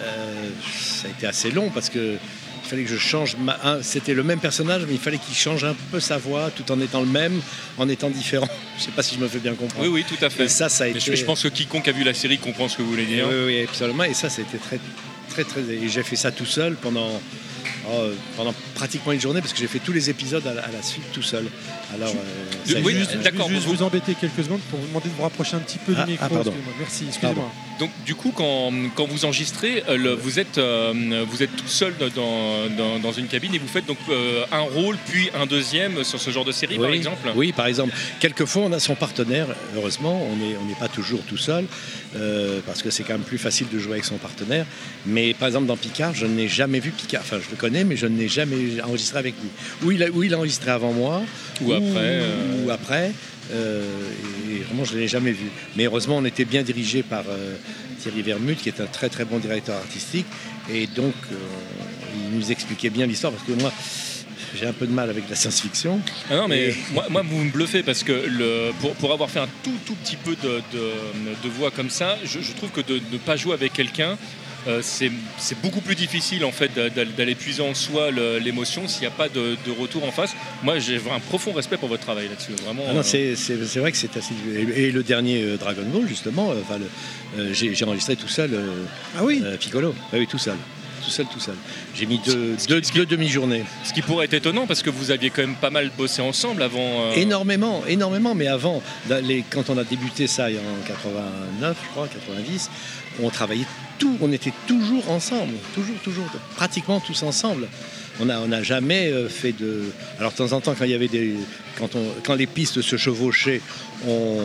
euh, 0.01 0.49
ça 0.75 1.07
a 1.07 1.11
été 1.11 1.27
assez 1.27 1.51
long 1.51 1.69
parce 1.69 1.89
que 1.89 2.15
fallait 2.73 2.83
que 2.85 2.89
je 2.89 2.97
change 2.97 3.35
ma- 3.37 3.59
c'était 3.81 4.13
le 4.13 4.23
même 4.23 4.39
personnage 4.39 4.81
mais 4.87 4.93
il 4.93 4.99
fallait 4.99 5.17
qu'il 5.19 5.35
change 5.35 5.63
un 5.63 5.75
peu 5.91 5.99
sa 5.99 6.17
voix 6.17 6.49
tout 6.55 6.69
en 6.71 6.79
étant 6.81 7.01
le 7.01 7.07
même 7.07 7.39
en 7.77 7.87
étant 7.87 8.09
différent. 8.09 8.47
Je 8.79 8.83
sais 8.85 8.91
pas 8.91 9.03
si 9.03 9.13
je 9.15 9.19
me 9.19 9.27
fais 9.27 9.37
bien 9.39 9.53
comprendre. 9.53 9.83
Oui, 9.87 9.89
oui, 9.89 10.05
tout 10.07 10.23
à 10.25 10.29
fait. 10.31 10.45
Et 10.45 10.49
ça 10.49 10.67
ça 10.69 10.85
a 10.85 10.87
Mais 10.87 10.91
été 10.93 10.99
je, 10.99 11.15
je 11.15 11.25
pense 11.25 11.43
que 11.43 11.47
quiconque 11.49 11.87
a 11.87 11.91
vu 11.91 12.03
la 12.03 12.13
série 12.15 12.39
comprend 12.39 12.67
ce 12.67 12.77
que 12.77 12.81
vous 12.81 12.89
voulez 12.89 13.05
dire. 13.05 13.27
oui, 13.29 13.35
oui, 13.45 13.63
absolument. 13.67 14.03
Et 14.05 14.15
ça, 14.15 14.27
été 14.27 14.57
très, 14.57 14.79
très, 15.29 15.43
très. 15.43 15.61
Et 15.71 15.87
j'ai 15.87 16.01
fait 16.01 16.15
ça 16.15 16.31
tout 16.31 16.45
seul 16.47 16.75
pendant, 16.75 17.21
oh, 17.91 18.07
pendant 18.35 18.53
pratiquement 18.73 19.11
une 19.11 19.21
journée 19.21 19.41
parce 19.41 19.53
que 19.53 19.59
j'ai 19.59 19.67
fait 19.67 19.77
tous 19.79 19.91
les 19.93 20.09
épisodes 20.09 20.45
à 20.47 20.53
la, 20.55 20.63
à 20.63 20.71
la 20.71 20.81
suite 20.81 21.03
tout 21.13 21.21
seul. 21.21 21.45
Alors, 21.93 22.09
euh, 22.09 22.81
Oui, 22.83 22.95
d'accord, 23.23 23.47
juste 23.49 23.65
vous- 23.67 23.75
vous 23.75 23.83
embêter 23.83 24.15
quelques 24.19 24.43
secondes 24.43 24.61
pour 24.71 24.79
vous 24.79 24.87
demander 24.87 25.09
de 25.09 25.13
vous 25.15 25.21
rapprocher 25.23 25.55
un 25.55 25.59
petit 25.59 25.77
peu 25.77 25.93
Ah, 25.95 26.03
du 26.05 26.11
micro. 26.13 26.25
ah, 26.25 26.29
pardon. 26.33 26.53
Merci, 26.79 27.05
excusez-moi. 27.07 27.51
Donc 27.83 27.91
du 28.05 28.15
coup, 28.15 28.31
quand, 28.33 28.71
quand 28.95 29.05
vous 29.05 29.25
enregistrez, 29.25 29.83
euh, 29.89 29.97
le- 29.97 30.13
vous, 30.13 30.39
êtes, 30.39 30.57
euh, 30.57 31.25
vous 31.29 31.43
êtes 31.43 31.53
tout 31.53 31.67
seul 31.67 31.93
dans, 32.15 32.69
dans, 32.77 32.97
dans 32.99 33.11
une 33.11 33.27
cabine 33.27 33.53
et 33.53 33.57
vous 33.59 33.67
faites 33.67 33.85
donc 33.85 33.97
euh, 34.09 34.45
un 34.53 34.61
rôle 34.61 34.95
puis 35.05 35.29
un 35.35 35.45
deuxième 35.45 36.05
sur 36.05 36.17
ce 36.21 36.29
genre 36.29 36.45
de 36.45 36.53
série, 36.53 36.77
par 36.77 36.85
exemple? 36.95 37.27
Oui, 37.35 37.51
par 37.51 37.67
exemple. 37.67 37.93
Quelquefois, 38.21 38.61
on 38.67 38.71
a 38.71 38.79
son 38.79 38.95
partenaire. 38.95 39.47
Heureusement, 39.75 40.25
on 40.31 40.37
n'est 40.37 40.55
on 40.61 40.65
n'est 40.65 40.75
pas 40.79 40.87
toujours 40.87 41.23
tout 41.25 41.35
seul 41.35 41.65
euh, 42.15 42.61
parce 42.65 42.81
que 42.81 42.89
c'est 42.89 43.03
quand 43.03 43.15
même 43.15 43.23
plus 43.33 43.37
facile 43.37 43.67
de 43.69 43.77
jouer 43.79 43.93
avec 43.93 44.05
son 44.05 44.15
partenaire. 44.17 44.65
Mais 45.05 45.33
par 45.33 45.49
exemple, 45.49 45.65
dans 45.65 45.75
Picard, 45.75 46.13
je 46.15 46.25
n'ai 46.25 46.47
jamais 46.47 46.79
vu 46.79 46.91
Picard. 46.91 47.23
Enfin, 47.25 47.39
je 47.43 47.49
le 47.51 47.57
connais, 47.57 47.83
mais 47.83 47.97
je 47.97 48.05
n'ai 48.07 48.29
jamais 48.29 48.79
enregistré 48.81 49.19
avec 49.19 49.35
lui. 49.41 49.49
Ou 49.85 49.91
il 49.91 50.03
a, 50.03 50.09
ou 50.09 50.23
il 50.23 50.33
a 50.33 50.37
enregistré 50.37 50.71
avant 50.71 50.93
moi, 50.93 51.21
Ou 51.61 51.73
après, 51.73 52.21
ou 52.63 52.69
après. 52.71 53.11
Euh, 53.51 53.83
et 54.51 54.59
vraiment, 54.63 54.83
je 54.85 54.95
ne 54.95 54.99
l'ai 54.99 55.07
jamais 55.07 55.31
vu. 55.31 55.45
Mais 55.75 55.85
heureusement, 55.85 56.17
on 56.17 56.25
était 56.25 56.45
bien 56.45 56.63
dirigé 56.63 57.03
par 57.03 57.23
euh, 57.29 57.55
Thierry 58.01 58.21
Vermut, 58.21 58.57
qui 58.59 58.69
est 58.69 58.79
un 58.81 58.85
très 58.87 59.09
très 59.09 59.25
bon 59.25 59.39
directeur 59.39 59.75
artistique. 59.77 60.25
Et 60.71 60.87
donc, 60.87 61.13
euh, 61.31 61.35
il 62.31 62.37
nous 62.37 62.51
expliquait 62.51 62.89
bien 62.89 63.05
l'histoire 63.05 63.33
parce 63.33 63.45
que 63.45 63.53
moi, 63.53 63.71
j'ai 64.59 64.67
un 64.67 64.73
peu 64.73 64.85
de 64.85 64.91
mal 64.93 65.09
avec 65.09 65.27
la 65.29 65.35
science-fiction. 65.35 65.99
Ah 66.29 66.37
non, 66.37 66.47
mais 66.47 66.69
Et- 66.69 66.75
moi, 66.93 67.07
moi, 67.09 67.23
vous 67.23 67.37
me 67.43 67.49
bluffez 67.51 67.83
parce 67.83 68.03
que 68.03 68.11
le, 68.11 68.71
pour, 68.79 68.93
pour 68.95 69.11
avoir 69.11 69.29
fait 69.29 69.39
un 69.39 69.49
tout, 69.63 69.73
tout 69.85 69.95
petit 69.95 70.15
peu 70.15 70.35
de, 70.35 70.61
de- 70.71 71.43
de 71.43 71.49
voix 71.49 71.71
comme 71.71 71.89
ça, 71.89 72.17
je, 72.23 72.39
je 72.39 72.51
trouve 72.53 72.69
que 72.69 72.81
de 72.81 73.01
ne 73.11 73.17
pas 73.17 73.35
jouer 73.35 73.53
avec 73.53 73.73
quelqu'un, 73.73 74.17
euh, 74.67 74.81
c'est 74.81 75.11
beaucoup 75.61 75.81
plus 75.81 75.95
difficile 75.95 76.45
en 76.45 76.51
fait 76.51 76.73
d'a- 76.73 76.89
d'a- 76.89 77.05
d'aller 77.05 77.35
puiser 77.35 77.61
en 77.61 77.73
soi 77.73 78.09
l'émotion 78.11 78.87
s'il 78.87 79.01
n'y 79.01 79.07
a 79.07 79.11
pas 79.11 79.29
de, 79.29 79.57
de 79.65 79.71
retour 79.71 80.03
en 80.05 80.11
face. 80.11 80.33
Moi, 80.63 80.79
j'ai 80.79 80.97
un 81.13 81.19
profond 81.19 81.51
respect 81.53 81.77
pour 81.77 81.89
votre 81.89 82.03
travail 82.03 82.27
là-dessus. 82.29 82.53
Vraiment. 82.63 82.83
Ah 82.89 82.93
euh, 82.97 83.03
c'est, 83.35 83.79
vrai 83.79 83.91
que 83.91 83.97
c'est 83.97 84.15
assez. 84.17 84.33
Et, 84.55 84.85
et 84.87 84.91
le 84.91 85.03
dernier 85.03 85.41
euh, 85.43 85.57
Dragon 85.57 85.83
Ball, 85.93 86.07
justement, 86.07 86.51
euh, 86.51 86.55
enfin, 86.61 86.79
euh, 87.37 87.53
j'ai, 87.53 87.83
enregistré 87.83 88.15
tout 88.15 88.27
seul 88.27 88.53
euh, 88.53 88.83
Ah 89.17 89.23
oui 89.23 89.41
euh, 89.43 89.57
Piccolo. 89.57 89.93
Ah 90.11 90.15
oui, 90.17 90.27
tout 90.27 90.37
seul. 90.37 90.55
Tout 91.03 91.09
seul, 91.09 91.25
tout 91.25 91.39
seul. 91.41 91.55
J'ai 91.95 92.05
mis 92.05 92.17
deux, 92.25 92.55
deux, 92.69 92.79
deux 92.95 93.05
demi-journées. 93.05 93.65
Ce 93.83 93.91
qui 93.91 94.01
pourrait 94.01 94.23
être 94.23 94.35
étonnant 94.35 94.65
parce 94.67 94.81
que 94.81 94.89
vous 94.89 95.11
aviez 95.11 95.29
quand 95.31 95.41
même 95.41 95.55
pas 95.55 95.69
mal 95.69 95.91
bossé 95.97 96.21
ensemble 96.21 96.63
avant. 96.63 96.79
euh, 96.79 97.13
Énormément, 97.15 97.83
énormément. 97.85 98.33
Mais 98.35 98.47
avant, 98.47 98.81
les- 99.21 99.43
quand 99.49 99.69
on 99.69 99.77
a 99.77 99.83
débuté 99.83 100.27
ça 100.27 100.45
en 100.45 100.87
89, 100.87 101.75
je 101.83 101.89
crois, 101.89 102.07
90, 102.07 102.69
on 103.21 103.29
travaillait 103.29 103.65
tout. 103.97 104.17
On 104.21 104.31
était 104.31 104.53
toujours 104.67 105.09
ensemble. 105.09 105.53
Toujours, 105.73 105.97
toujours. 106.03 106.25
Pratiquement 106.55 106.99
tous 106.99 107.23
ensemble. 107.23 107.67
On 108.19 108.25
n'a 108.25 108.39
on 108.41 108.47
n'a 108.47 108.61
jamais 108.63 109.11
euh, 109.11 109.27
fait 109.27 109.53
de. 109.53 109.83
Alors, 110.19 110.31
de 110.31 110.37
temps 110.37 110.53
en 110.53 110.61
temps, 110.61 110.75
quand 110.77 110.85
il 110.85 110.91
y 110.91 110.95
avait 110.95 111.07
des. 111.07 111.35
Quand, 111.77 111.95
on, 111.95 112.05
quand 112.23 112.35
les 112.35 112.45
pistes 112.45 112.81
se 112.81 112.97
chevauchaient, 112.97 113.61
on, 114.07 114.37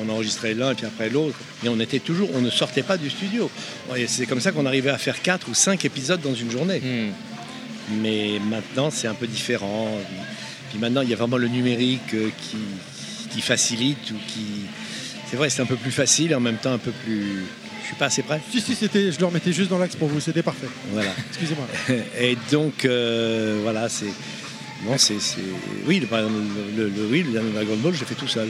on 0.00 0.08
enregistrait 0.08 0.54
l'un 0.54 0.72
et 0.72 0.74
puis 0.74 0.86
après 0.86 1.10
l'autre. 1.10 1.36
Mais 1.62 1.68
on 1.68 1.78
était 1.80 1.98
toujours. 1.98 2.30
On 2.34 2.40
ne 2.40 2.50
sortait 2.50 2.82
pas 2.82 2.96
du 2.96 3.10
studio. 3.10 3.50
Et 3.96 4.06
c'est 4.06 4.26
comme 4.26 4.40
ça 4.40 4.52
qu'on 4.52 4.66
arrivait 4.66 4.90
à 4.90 4.98
faire 4.98 5.20
quatre 5.20 5.48
ou 5.48 5.54
cinq 5.54 5.84
épisodes 5.84 6.20
dans 6.20 6.34
une 6.34 6.50
journée. 6.50 6.80
hmm. 6.80 7.12
Mais 8.02 8.38
maintenant, 8.48 8.90
c'est 8.90 9.08
un 9.08 9.14
peu 9.14 9.26
différent. 9.26 9.88
Puis 10.70 10.78
maintenant, 10.78 11.02
il 11.02 11.10
y 11.10 11.12
a 11.12 11.16
vraiment 11.16 11.36
le 11.36 11.48
numérique 11.48 12.14
euh, 12.14 12.30
qui, 12.40 12.58
qui 13.30 13.40
facilite 13.40 14.10
ou 14.12 14.16
qui. 14.28 14.62
C'est 15.28 15.36
vrai, 15.36 15.50
c'est 15.50 15.62
un 15.62 15.66
peu 15.66 15.76
plus 15.76 15.92
facile 15.92 16.32
et 16.32 16.34
en 16.34 16.40
même 16.40 16.56
temps 16.56 16.72
un 16.72 16.78
peu 16.78 16.92
plus. 17.04 17.44
Je 17.90 17.94
suis 17.96 17.98
pas 17.98 18.06
assez 18.06 18.22
près. 18.22 18.40
Si, 18.52 18.60
si, 18.60 18.76
c'était, 18.76 19.10
je 19.10 19.18
le 19.18 19.26
remettais 19.26 19.52
juste 19.52 19.68
dans 19.68 19.78
l'axe 19.78 19.96
pour 19.96 20.06
vous, 20.06 20.20
c'était 20.20 20.44
parfait. 20.44 20.68
Voilà. 20.92 21.10
Excusez-moi. 21.30 21.66
Et 22.20 22.36
donc, 22.52 22.84
euh, 22.84 23.58
voilà, 23.62 23.88
c'est. 23.88 24.06
Non, 24.86 24.96
c'est. 24.96 25.20
c'est- 25.20 25.40
Oui, 25.86 25.98
le, 25.98 26.06
par 26.06 26.20
exemple, 26.20 26.36
le, 26.76 26.84
le, 26.88 27.06
oui, 27.10 27.24
le 27.24 27.32
dernier 27.32 27.50
Dragon 27.50 27.76
Ball, 27.78 27.92
je 27.92 27.98
l'ai 28.00 28.06
fait 28.06 28.14
tout 28.14 28.28
seul. 28.28 28.48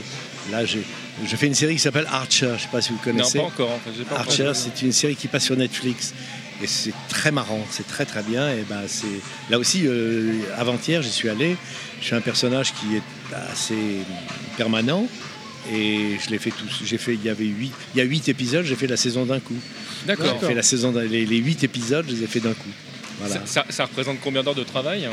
Là, 0.51 0.63
j'ai, 0.63 0.83
je 1.25 1.35
fais 1.35 1.47
une 1.47 1.55
série 1.55 1.73
qui 1.73 1.79
s'appelle 1.79 2.05
Archer. 2.11 2.53
Je 2.57 2.61
sais 2.61 2.67
pas 2.71 2.81
si 2.81 2.89
vous 2.89 2.97
Non, 2.97 3.03
connaissez. 3.03 3.39
pas 3.39 3.45
encore. 3.45 3.71
en 3.71 3.79
fait, 3.79 3.89
j'ai 3.97 4.03
pas 4.03 4.13
encore 4.15 4.27
Archer, 4.27 4.51
c'est 4.53 4.79
une 4.83 4.91
série 4.91 5.15
qui 5.15 5.27
passe 5.27 5.45
sur 5.45 5.57
Netflix. 5.57 6.13
Et 6.63 6.67
c'est 6.67 6.93
très 7.09 7.31
marrant, 7.31 7.65
c'est 7.71 7.87
très 7.87 8.05
très 8.05 8.21
bien. 8.21 8.47
Et 8.51 8.61
ben 8.69 8.81
c'est 8.85 9.07
là 9.49 9.57
aussi 9.57 9.87
euh, 9.87 10.33
avant-hier, 10.55 11.01
j'y 11.01 11.09
suis 11.09 11.27
allé. 11.29 11.57
Je 11.99 12.05
suis 12.05 12.15
un 12.15 12.21
personnage 12.21 12.73
qui 12.73 12.97
est 12.97 13.35
assez 13.51 13.97
permanent 14.57 15.07
et 15.73 16.17
je 16.23 16.29
l'ai 16.29 16.39
fait 16.39 16.51
tout. 16.51 16.65
J'ai 16.83 16.97
fait, 16.97 17.13
il 17.15 17.23
y 17.23 17.29
avait 17.29 17.45
huit, 17.45 17.71
il 17.93 17.97
y 17.97 18.01
a 18.01 18.03
huit 18.05 18.27
épisodes. 18.29 18.65
J'ai 18.65 18.75
fait 18.75 18.87
la 18.87 18.97
saison 18.97 19.25
d'un 19.25 19.39
coup. 19.39 19.57
D'accord. 20.07 20.37
J'ai 20.41 20.47
fait 20.47 20.53
la 20.55 20.63
saison, 20.63 20.91
les, 20.93 21.25
les 21.25 21.37
huit 21.37 21.63
épisodes, 21.63 22.05
je 22.07 22.15
les 22.15 22.23
ai 22.23 22.27
fait 22.27 22.39
d'un 22.39 22.53
coup. 22.53 22.69
Voilà. 23.19 23.35
Ça, 23.35 23.41
ça- 23.45 23.65
ça 23.69 23.85
représente 23.85 24.19
combien 24.21 24.41
d'heures 24.43 24.55
de 24.55 24.63
travail 24.63 25.07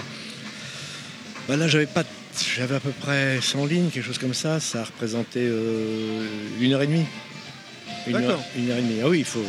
Bah 1.49 1.57
là, 1.57 1.69
j'avais 1.69 1.87
pas, 1.87 2.05
j'avais 2.57 2.77
à 2.77 2.81
peu 2.81 2.91
près 2.91 3.39
100 3.43 3.67
lignes, 3.67 3.91
quelque 3.91 4.07
chose 4.07 4.19
comme 4.19 4.35
ça. 4.35 4.61
Ça 4.61 4.85
représentait 4.85 5.41
euh, 5.43 6.27
une 6.61 6.73
heure 6.73 6.83
et 6.83 6.87
demie. 6.87 7.05
Une 8.07 8.15
heure, 8.17 8.21
D'accord. 8.23 8.45
une 8.57 8.71
heure 8.71 8.79
et 8.79 8.83
demie. 8.83 9.01
Ah 9.03 9.09
oui, 9.09 9.19
il 9.21 9.25
faut, 9.25 9.45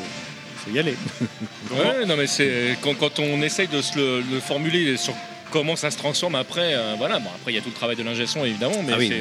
faut 0.65 0.71
y 0.71 0.79
aller. 0.79 0.95
Ouais, 1.71 2.05
non, 2.05 2.17
mais 2.17 2.25
c'est 2.27 2.77
quand, 2.81 2.95
quand 2.95 3.19
on 3.19 3.41
essaye 3.41 3.67
de 3.67 3.81
se 3.81 3.95
le, 3.97 4.21
le 4.31 4.39
formuler 4.39 4.97
sur 4.97 5.13
comment 5.51 5.75
ça 5.75 5.91
se 5.91 5.97
transforme 5.97 6.35
après, 6.35 6.73
euh, 6.73 6.95
voilà. 6.97 7.19
Bon, 7.19 7.29
après, 7.35 7.51
il 7.51 7.55
y 7.55 7.57
a 7.57 7.61
tout 7.61 7.69
le 7.69 7.75
travail 7.75 7.95
de 7.95 8.03
l'ingé 8.03 8.25
son 8.27 8.43
évidemment, 8.43 8.81
mais 8.85 8.93
Ah 8.93 8.97
oui. 8.97 9.11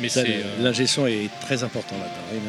Mais 0.00 0.08
euh, 0.16 0.42
L'ingé 0.60 0.86
son 0.86 1.06
est 1.06 1.28
très 1.40 1.62
important 1.62 1.96
là-dedans. 1.96 2.40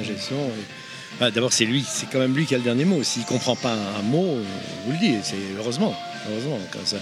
D'abord, 1.20 1.54
c'est 1.54 1.66
lui, 1.66 1.86
c'est 1.88 2.10
quand 2.10 2.20
même 2.20 2.36
lui 2.36 2.46
qui 2.46 2.56
a 2.56 2.58
le 2.58 2.64
dernier 2.64 2.86
mot. 2.86 3.04
S'il 3.04 3.26
comprend 3.26 3.56
pas 3.56 3.74
un, 3.74 4.00
un 4.00 4.02
mot, 4.02 4.40
on 4.40 4.86
vous 4.86 4.92
le 4.92 4.98
dit. 4.98 5.16
C'est 5.24 5.36
heureusement, 5.58 5.96
heureusement. 6.30 6.58
comme 6.72 6.86
ça. 6.86 6.98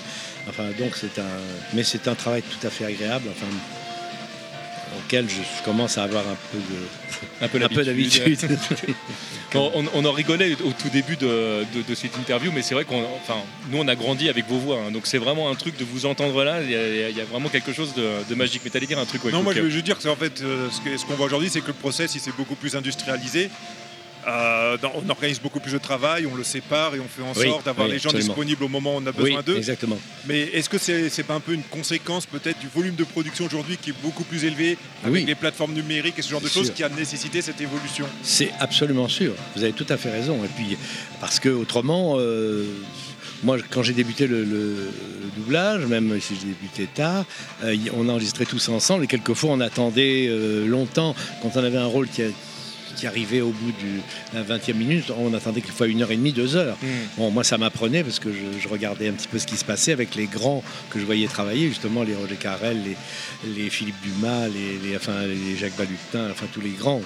Enfin, 0.48 0.64
donc 0.78 0.96
c'est 0.96 1.20
un, 1.20 1.28
mais 1.74 1.84
c'est 1.84 2.08
un 2.08 2.16
travail 2.16 2.42
tout 2.42 2.66
à 2.68 2.70
fait 2.70 2.86
agréable. 2.86 3.26
Enfin, 3.32 3.48
auquel 5.06 5.28
je 5.30 5.64
commence 5.64 5.98
à 5.98 6.04
avoir 6.04 6.24
un 6.28 6.38
peu 6.52 6.58
de, 6.58 7.46
un 7.46 7.48
peu 7.48 7.64
un 7.64 7.68
peu 7.70 7.82
l'habitude. 7.84 8.24
d'habitude. 8.40 8.96
Bon, 9.52 9.72
on, 9.74 9.84
on 9.96 10.06
en 10.06 10.12
rigolait 10.12 10.54
au 10.64 10.72
tout 10.74 10.90
début 10.94 11.16
de, 11.16 11.66
de- 11.74 11.82
de 11.82 11.96
cette 11.96 12.16
interview, 12.18 12.52
mais 12.54 12.62
c'est 12.62 12.76
vrai 12.76 12.86
qu'on, 12.86 13.02
enfin, 13.20 13.40
nous 13.72 13.80
on 13.80 13.88
a 13.88 13.96
grandi 13.96 14.30
avec 14.30 14.48
vos 14.48 14.60
voix, 14.60 14.78
hein, 14.86 14.92
donc 14.92 15.08
c'est 15.08 15.18
vraiment 15.18 15.50
un 15.50 15.56
truc 15.56 15.76
de 15.76 15.84
vous 15.84 16.06
entendre 16.06 16.44
là. 16.44 16.62
Il 16.62 16.70
y 16.70 16.76
a, 16.76 17.10
il 17.10 17.18
y 17.18 17.22
a 17.22 17.26
vraiment 17.26 17.50
quelque 17.50 17.74
chose 17.74 17.96
de, 17.96 18.10
de 18.30 18.36
magique. 18.36 18.62
Mais 18.64 18.70
t'allais 18.70 18.86
dire 18.86 19.00
un 19.00 19.06
truc. 19.06 19.26
ouais, 19.26 19.32
Non, 19.32 19.42
moi 19.42 19.56
je 19.56 19.62
veux 19.62 19.70
juste 19.72 19.86
dire 19.86 19.96
que 19.98 20.04
c'est 20.04 20.10
en 20.10 20.16
fait 20.16 20.42
euh, 20.44 20.68
ce 20.72 21.04
qu'on 21.06 21.16
voit 21.16 21.26
aujourd'hui, 21.26 21.50
c'est 21.50 21.62
que 21.62 21.68
le 21.68 21.74
process 21.74 22.14
il 22.14 22.22
s'est 22.22 22.34
beaucoup 22.38 22.54
plus 22.54 22.76
industrialisé. 22.76 23.50
Euh, 24.30 24.78
dans- 24.78 24.94
on 24.96 25.10
organise 25.10 25.40
beaucoup 25.42 25.60
plus 25.60 25.72
de 25.74 25.78
travail, 25.78 26.26
on 26.26 26.36
le 26.36 26.44
sépare 26.44 26.96
et 26.96 27.00
on 27.00 27.08
fait 27.08 27.22
en 27.24 27.34
Oui, 27.40 27.48
sorte 27.50 27.66
d'avoir 27.66 27.88
oui, 27.88 27.94
les 27.94 28.00
gens 28.00 28.10
absolument. 28.10 28.28
disponibles 28.34 28.64
au 28.64 28.68
moment 28.68 28.96
où 28.96 28.98
on 28.98 29.06
a 29.08 29.12
Oui, 29.12 29.24
besoin 29.32 29.42
d'eux. 29.42 29.58
exactement. 29.58 29.98
Mais 30.28 30.42
est-ce 30.54 30.70
que 30.70 30.78
c'est 30.78 31.10
c'est 31.10 31.24
pas 31.24 31.34
un 31.36 31.40
peu 31.40 31.54
une 31.54 31.64
conséquence 31.64 32.26
peut-être 32.26 32.60
du 32.60 32.68
volume 32.68 32.96
de 32.96 33.04
production 33.04 33.46
aujourd'hui 33.46 33.78
qui 33.78 33.90
est 33.92 34.02
beaucoup 34.04 34.24
plus 34.24 34.44
élevé 34.46 34.78
avec 35.04 35.14
Oui. 35.14 35.26
les 35.26 35.36
plateformes 35.36 35.74
numériques 35.74 36.18
et 36.20 36.22
ce 36.22 36.30
genre 36.30 36.42
de 36.42 36.48
choses 36.48 36.66
sûr. 36.68 36.76
qui 36.76 36.84
a 36.84 36.90
nécessité 36.90 37.42
cette 37.42 37.60
évolution? 37.62 38.06
C'est 38.24 38.52
absolument 38.60 39.08
sûr. 39.08 39.34
Vous 39.56 39.64
avez 39.64 39.74
tout 39.74 39.88
à 39.90 39.98
fait 39.98 40.12
raison. 40.12 40.44
Et 40.44 40.50
puis, 40.56 40.78
parce 41.20 41.40
que 41.40 41.50
autrement, 41.50 42.16
euh, 42.18 42.66
moi, 43.44 43.58
quand 43.70 43.84
j'ai 43.84 43.94
débuté 43.94 44.28
le, 44.28 44.46
doublage, 45.38 45.86
même 45.86 46.20
si 46.20 46.36
j'ai 46.36 46.48
débuté 46.48 46.88
tard, 46.94 47.24
euh, 47.64 47.76
on 47.96 48.10
enregistrait 48.10 48.46
tous 48.46 48.68
ensemble 48.70 49.04
et 49.06 49.08
quelquefois 49.08 49.52
on 49.52 49.60
attendait 49.62 50.28
euh, 50.28 50.66
longtemps 50.68 51.16
quand 51.42 51.52
on 51.56 51.64
avait 51.64 51.78
un 51.78 51.86
rôle 51.86 52.08
qui, 52.10 52.24
a- 52.24 52.28
qui 53.00 53.08
arrivait 53.08 53.42
au 53.42 53.50
bout 53.52 53.72
du- 53.72 54.02
de 54.34 54.36
la 54.38 54.44
20e 54.44 54.76
minute, 54.78 55.06
on 55.18 55.34
attendait 55.34 55.62
quelquefois 55.62 55.88
une 55.88 56.02
heure 56.02 56.12
et 56.12 56.18
demie, 56.18 56.34
deux 56.34 56.56
heures. 56.56 56.78
Bon, 57.18 57.32
moi, 57.32 57.44
ça 57.44 57.58
m'apprenait 57.58 58.04
parce 58.04 58.20
que 58.20 58.30
je, 58.32 58.60
je 58.60 58.68
regardais 58.68 59.08
un 59.08 59.14
petit 59.14 59.28
peu 59.28 59.40
ce 59.40 59.48
qui 59.48 59.58
se 59.58 59.66
passait 59.66 59.92
avec 59.94 60.16
les 60.16 60.26
grands 60.26 60.64
que 60.90 61.00
je 61.00 61.06
voyais 61.06 61.28
travailler, 61.28 61.68
justement 61.70 62.04
les 62.04 62.16
Roger 62.16 62.36
Carrel, 62.36 62.78
les, 62.84 63.54
les 63.64 63.70
Philippe 63.70 63.96
Dumas, 64.04 64.48
les, 64.48 64.90
les- 64.90 64.96
enfin, 64.98 65.22
les 65.26 65.56
Jacques 65.58 65.78
Balutin, 65.78 66.30
enfin 66.32 66.46
tous 66.52 66.62
les 66.62 66.72
grands, 66.72 67.02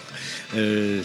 euh, 0.56 1.02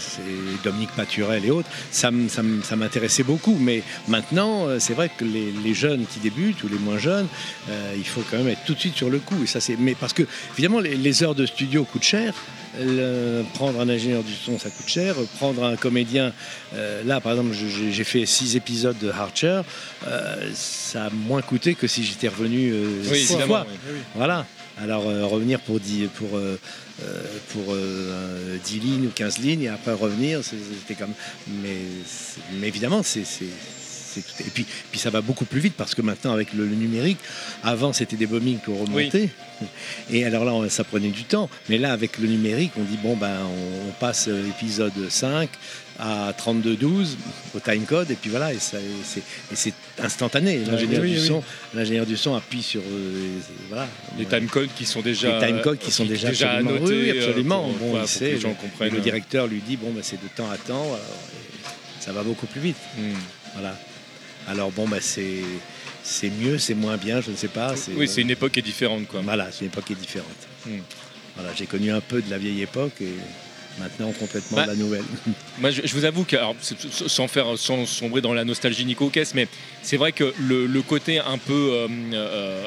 Dominique 0.64 0.90
Paturel 0.96 1.44
et 1.44 1.50
autres. 1.50 1.68
Ça, 1.90 2.10
m'intéressait 2.10 3.22
beaucoup. 3.24 3.56
Mais 3.60 3.82
maintenant, 4.08 4.68
euh, 4.68 4.78
c'est 4.78 4.94
vrai 4.94 5.10
que 5.16 5.24
les, 5.24 5.52
les 5.64 5.74
jeunes 5.74 6.04
qui 6.12 6.20
débutent 6.20 6.62
ou 6.64 6.68
les 6.68 6.78
moins 6.78 6.98
jeunes, 6.98 7.26
euh, 7.70 7.92
il 7.96 8.04
faut 8.06 8.22
quand 8.30 8.38
même 8.38 8.48
être 8.48 8.64
tout 8.64 8.74
de 8.74 8.80
suite 8.80 8.96
sur 8.96 9.10
le 9.10 9.18
coup. 9.18 9.36
Et 9.42 9.46
ça, 9.46 9.60
c'est. 9.60 9.76
Mais 9.78 9.94
parce 9.94 10.12
que 10.12 10.22
évidemment, 10.54 10.80
les, 10.80 10.96
les 10.96 11.22
heures 11.22 11.34
de 11.34 11.46
studio 11.46 11.84
coûtent 11.84 12.02
cher. 12.04 12.32
Le- 12.80 13.42
prendre 13.54 13.80
un 13.80 13.88
ingénieur 13.88 14.22
du 14.22 14.32
son, 14.34 14.58
ça 14.58 14.70
coûte 14.70 14.88
cher. 14.88 15.14
Prendre 15.38 15.64
un 15.64 15.76
comédien, 15.76 16.32
euh, 16.74 17.02
là, 17.04 17.20
par 17.20 17.32
exemple, 17.32 17.54
j'ai 17.90 18.04
fait 18.04 18.26
six 18.26 18.56
épisodes 18.56 18.98
de 18.98 19.10
Archer. 19.10 19.62
euh, 20.06 20.50
ça 20.54 21.06
a 21.06 21.10
moins 21.10 21.42
coûté 21.42 21.74
que 21.74 21.86
si 21.86 22.04
j'étais 22.04 22.28
revenu 22.28 22.70
euh, 22.72 23.02
Oui, 23.10 23.18
six 23.18 23.36
fois. 23.38 23.66
oui. 23.68 23.96
Voilà. 24.14 24.46
Alors 24.80 25.08
euh, 25.08 25.24
revenir 25.26 25.58
pour, 25.60 25.80
10, 25.80 26.06
pour, 26.14 26.36
euh, 26.36 26.56
pour 27.52 27.74
10 28.64 28.78
lignes 28.80 29.06
ou 29.06 29.10
15 29.10 29.38
lignes 29.38 29.62
et 29.62 29.68
après 29.68 29.92
revenir, 29.92 30.40
c'était 30.44 30.94
comme. 30.94 31.14
Mais 31.62 32.66
évidemment, 32.66 33.02
c'est. 33.02 33.24
C'est- 34.08 34.20
c'est 34.26 34.42
tout- 34.42 34.48
Et 34.48 34.50
puis, 34.50 34.66
puis 34.90 34.98
ça 35.00 35.10
va 35.10 35.20
beaucoup 35.20 35.44
plus 35.44 35.60
vite 35.60 35.74
parce 35.76 35.94
que 35.94 36.02
maintenant, 36.02 36.32
avec 36.32 36.52
le, 36.54 36.66
le 36.66 36.74
numérique, 36.74 37.18
avant 37.62 37.92
c'était 37.92 38.16
des 38.16 38.26
bombings 38.26 38.58
qu'on 38.60 38.76
remontait. 38.84 39.28
Et 40.10 40.24
alors 40.24 40.44
là, 40.44 40.52
on- 40.54 40.68
ça 40.68 40.84
prenait 40.84 41.08
du 41.10 41.24
temps. 41.24 41.48
Mais 41.68 41.78
là, 41.78 41.92
avec 41.92 42.18
le 42.18 42.28
numérique, 42.28 42.72
on 42.78 42.82
dit 42.84 42.98
bon, 43.02 43.16
ben, 43.16 43.36
on, 43.44 43.88
on 43.88 43.92
passe 44.00 44.28
euh, 44.28 44.42
l'épisode 44.42 44.92
5 45.08 45.48
à 46.00 46.32
32-12 46.38 47.16
au 47.56 47.58
timecode 47.60 48.08
et 48.10 48.14
puis 48.14 48.30
voilà, 48.30 48.52
et, 48.54 48.58
ça- 48.60 48.78
et 48.78 48.82
c'est- 49.54 49.72
instantané. 50.00 50.58
L'ingénieur 50.64 51.02
oui, 51.02 51.14
du 51.14 51.18
oui. 51.18 51.26
son, 51.26 51.42
l'ingénieur 51.74 52.06
du 52.06 52.16
son 52.16 52.36
appuie 52.36 52.62
sur 52.62 52.80
euh, 52.80 53.30
voilà. 53.68 53.88
Les 54.16 54.26
timecodes 54.26 54.68
qui 54.76 54.84
sont 54.86 55.00
déjà 55.02 55.40
les 55.40 55.46
timecodes 55.46 55.78
qui 55.78 55.90
sont 55.90 56.04
qui- 56.04 56.10
déjà, 56.10 56.28
déjà 56.28 56.50
absolument, 56.52 56.70
annotés, 56.76 56.92
oui, 56.94 57.10
oui, 57.12 57.18
euh, 57.18 57.26
absolument. 57.28 57.62
pour- 57.64 57.72
bon, 57.72 57.88
voilà, 57.90 58.04
il 58.04 58.06
pour 58.06 58.12
que 58.12 58.18
sait, 58.18 58.30
les 58.32 58.40
gens 58.40 58.48
le- 58.50 58.54
comprennent. 58.54 58.94
Le 58.94 59.00
directeur 59.00 59.46
lui 59.48 59.60
dit 59.66 59.76
bon, 59.76 59.90
ben, 59.90 60.02
c'est 60.04 60.22
de 60.22 60.28
temps 60.36 60.48
à 60.50 60.56
temps. 60.56 60.84
alors, 60.84 61.00
ça 61.98 62.12
va 62.12 62.22
beaucoup 62.22 62.46
plus 62.46 62.60
vite. 62.60 62.76
Hmm. 62.96 63.02
Voilà. 63.54 63.76
Alors 64.48 64.70
bon, 64.70 64.88
ben, 64.88 65.00
c'est 65.00 65.42
c'est 66.02 66.30
mieux, 66.30 66.58
c'est 66.58 66.74
moins 66.74 66.96
bien, 66.96 67.20
je 67.20 67.30
ne 67.30 67.36
sais 67.36 67.48
pas. 67.48 67.74
Oui, 67.96 68.08
c'est 68.08 68.22
une 68.22 68.30
époque 68.30 68.52
qui 68.52 68.60
est 68.60 68.62
différente, 68.62 69.06
quoi. 69.08 69.20
Voilà, 69.22 69.48
c'est 69.52 69.60
une 69.60 69.66
époque 69.66 69.84
qui 69.84 69.92
est 69.92 69.96
différente. 69.96 70.26
Hmm. 70.66 70.78
Voilà, 71.36 71.52
j'ai 71.54 71.66
connu 71.66 71.90
un 71.92 72.00
peu 72.00 72.22
de 72.22 72.30
la 72.30 72.38
vieille 72.38 72.62
époque 72.62 73.00
et 73.00 73.12
maintenant 73.78 74.10
complètement 74.12 74.56
Bah, 74.56 74.64
de 74.64 74.70
la 74.70 74.76
nouvelle. 74.76 75.04
Moi, 75.58 75.70
je, 75.70 75.82
je 75.84 75.94
vous 75.94 76.04
avoue 76.04 76.24
que, 76.24 76.36
alors, 76.36 76.56
sans 76.60 77.28
faire, 77.28 77.58
sans 77.58 77.84
sombrer 77.86 78.20
dans 78.20 78.32
la 78.34 78.44
nostalgie 78.44 78.84
Nico 78.84 79.12
mais 79.34 79.48
c'est 79.82 79.96
vrai 79.96 80.12
que 80.12 80.32
le, 80.40 80.66
le 80.66 80.82
côté 80.82 81.18
un 81.18 81.38
peu 81.38 81.70
euh, 81.72 81.88
euh, 82.14 82.66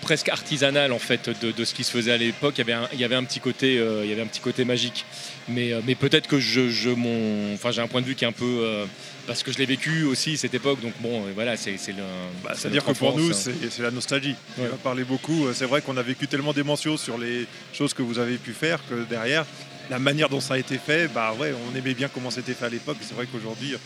presque 0.00 0.28
artisanal 0.28 0.92
en 0.92 1.00
fait 1.00 1.28
de, 1.42 1.50
de 1.50 1.64
ce 1.64 1.74
qui 1.74 1.82
se 1.82 1.90
faisait 1.90 2.12
à 2.12 2.16
l'époque, 2.16 2.54
il 2.56 2.58
y 2.58 2.62
avait 2.62 2.72
un, 2.74 2.88
il 2.92 3.00
y 3.00 3.04
avait 3.04 3.16
un 3.16 3.24
petit 3.24 3.40
côté, 3.40 3.78
euh, 3.78 4.04
il 4.04 4.10
y 4.10 4.12
avait 4.12 4.22
un 4.22 4.26
petit 4.26 4.40
côté 4.40 4.64
magique. 4.64 5.04
Mais, 5.48 5.72
euh, 5.72 5.80
mais 5.84 5.96
peut-être 5.96 6.28
que 6.28 6.38
je, 6.38 6.70
je 6.70 6.90
mon, 6.90 7.54
enfin, 7.54 7.72
j'ai 7.72 7.80
un 7.82 7.88
point 7.88 8.00
de 8.02 8.06
vue 8.06 8.14
qui 8.14 8.24
est 8.24 8.28
un 8.28 8.32
peu 8.32 8.86
parce 9.26 9.42
que 9.42 9.52
je 9.52 9.58
l'ai 9.58 9.66
vécu 9.66 10.04
aussi 10.04 10.36
cette 10.36 10.54
époque. 10.54 10.80
Donc 10.80 10.92
bon, 11.00 11.24
euh, 11.26 11.32
voilà, 11.34 11.56
c'est 11.56 11.72
le. 11.88 11.94
Bah, 12.44 12.50
c'est 12.54 12.60
C'est-à-dire 12.62 12.82
que 12.82 12.88
notre 12.88 12.98
pour 13.00 13.16
nous, 13.18 13.30
hein. 13.30 13.34
c'est 13.70 13.82
la 13.82 13.90
nostalgie. 13.90 14.34
On 14.58 14.62
Ouais. 14.62 14.68
va 14.68 14.76
parler 14.76 15.04
beaucoup. 15.04 15.46
Euh, 15.46 15.52
C'est 15.54 15.66
vrai 15.66 15.82
qu'on 15.82 15.96
a 15.96 16.02
vécu 16.02 16.26
tellement 16.28 16.52
d'émotions 16.52 16.96
sur 16.96 17.18
les 17.18 17.46
choses 17.72 17.92
que 17.94 18.02
vous 18.02 18.18
avez 18.18 18.36
pu 18.38 18.52
faire 18.52 18.80
que 18.88 19.04
derrière, 19.08 19.44
la 19.90 19.98
manière 19.98 20.28
dont 20.28 20.40
ça 20.40 20.54
a 20.54 20.58
été 20.58 20.78
fait, 20.78 21.08
bah 21.08 21.34
ouais, 21.38 21.52
on 21.72 21.76
aimait 21.76 21.94
bien 21.94 22.08
comment 22.08 22.30
c'était 22.30 22.54
fait 22.54 22.66
à 22.66 22.68
l'époque. 22.68 22.96
C'est 23.02 23.14
vrai 23.14 23.26
qu'aujourd'hui, 23.30 23.74
euh, 23.74 23.78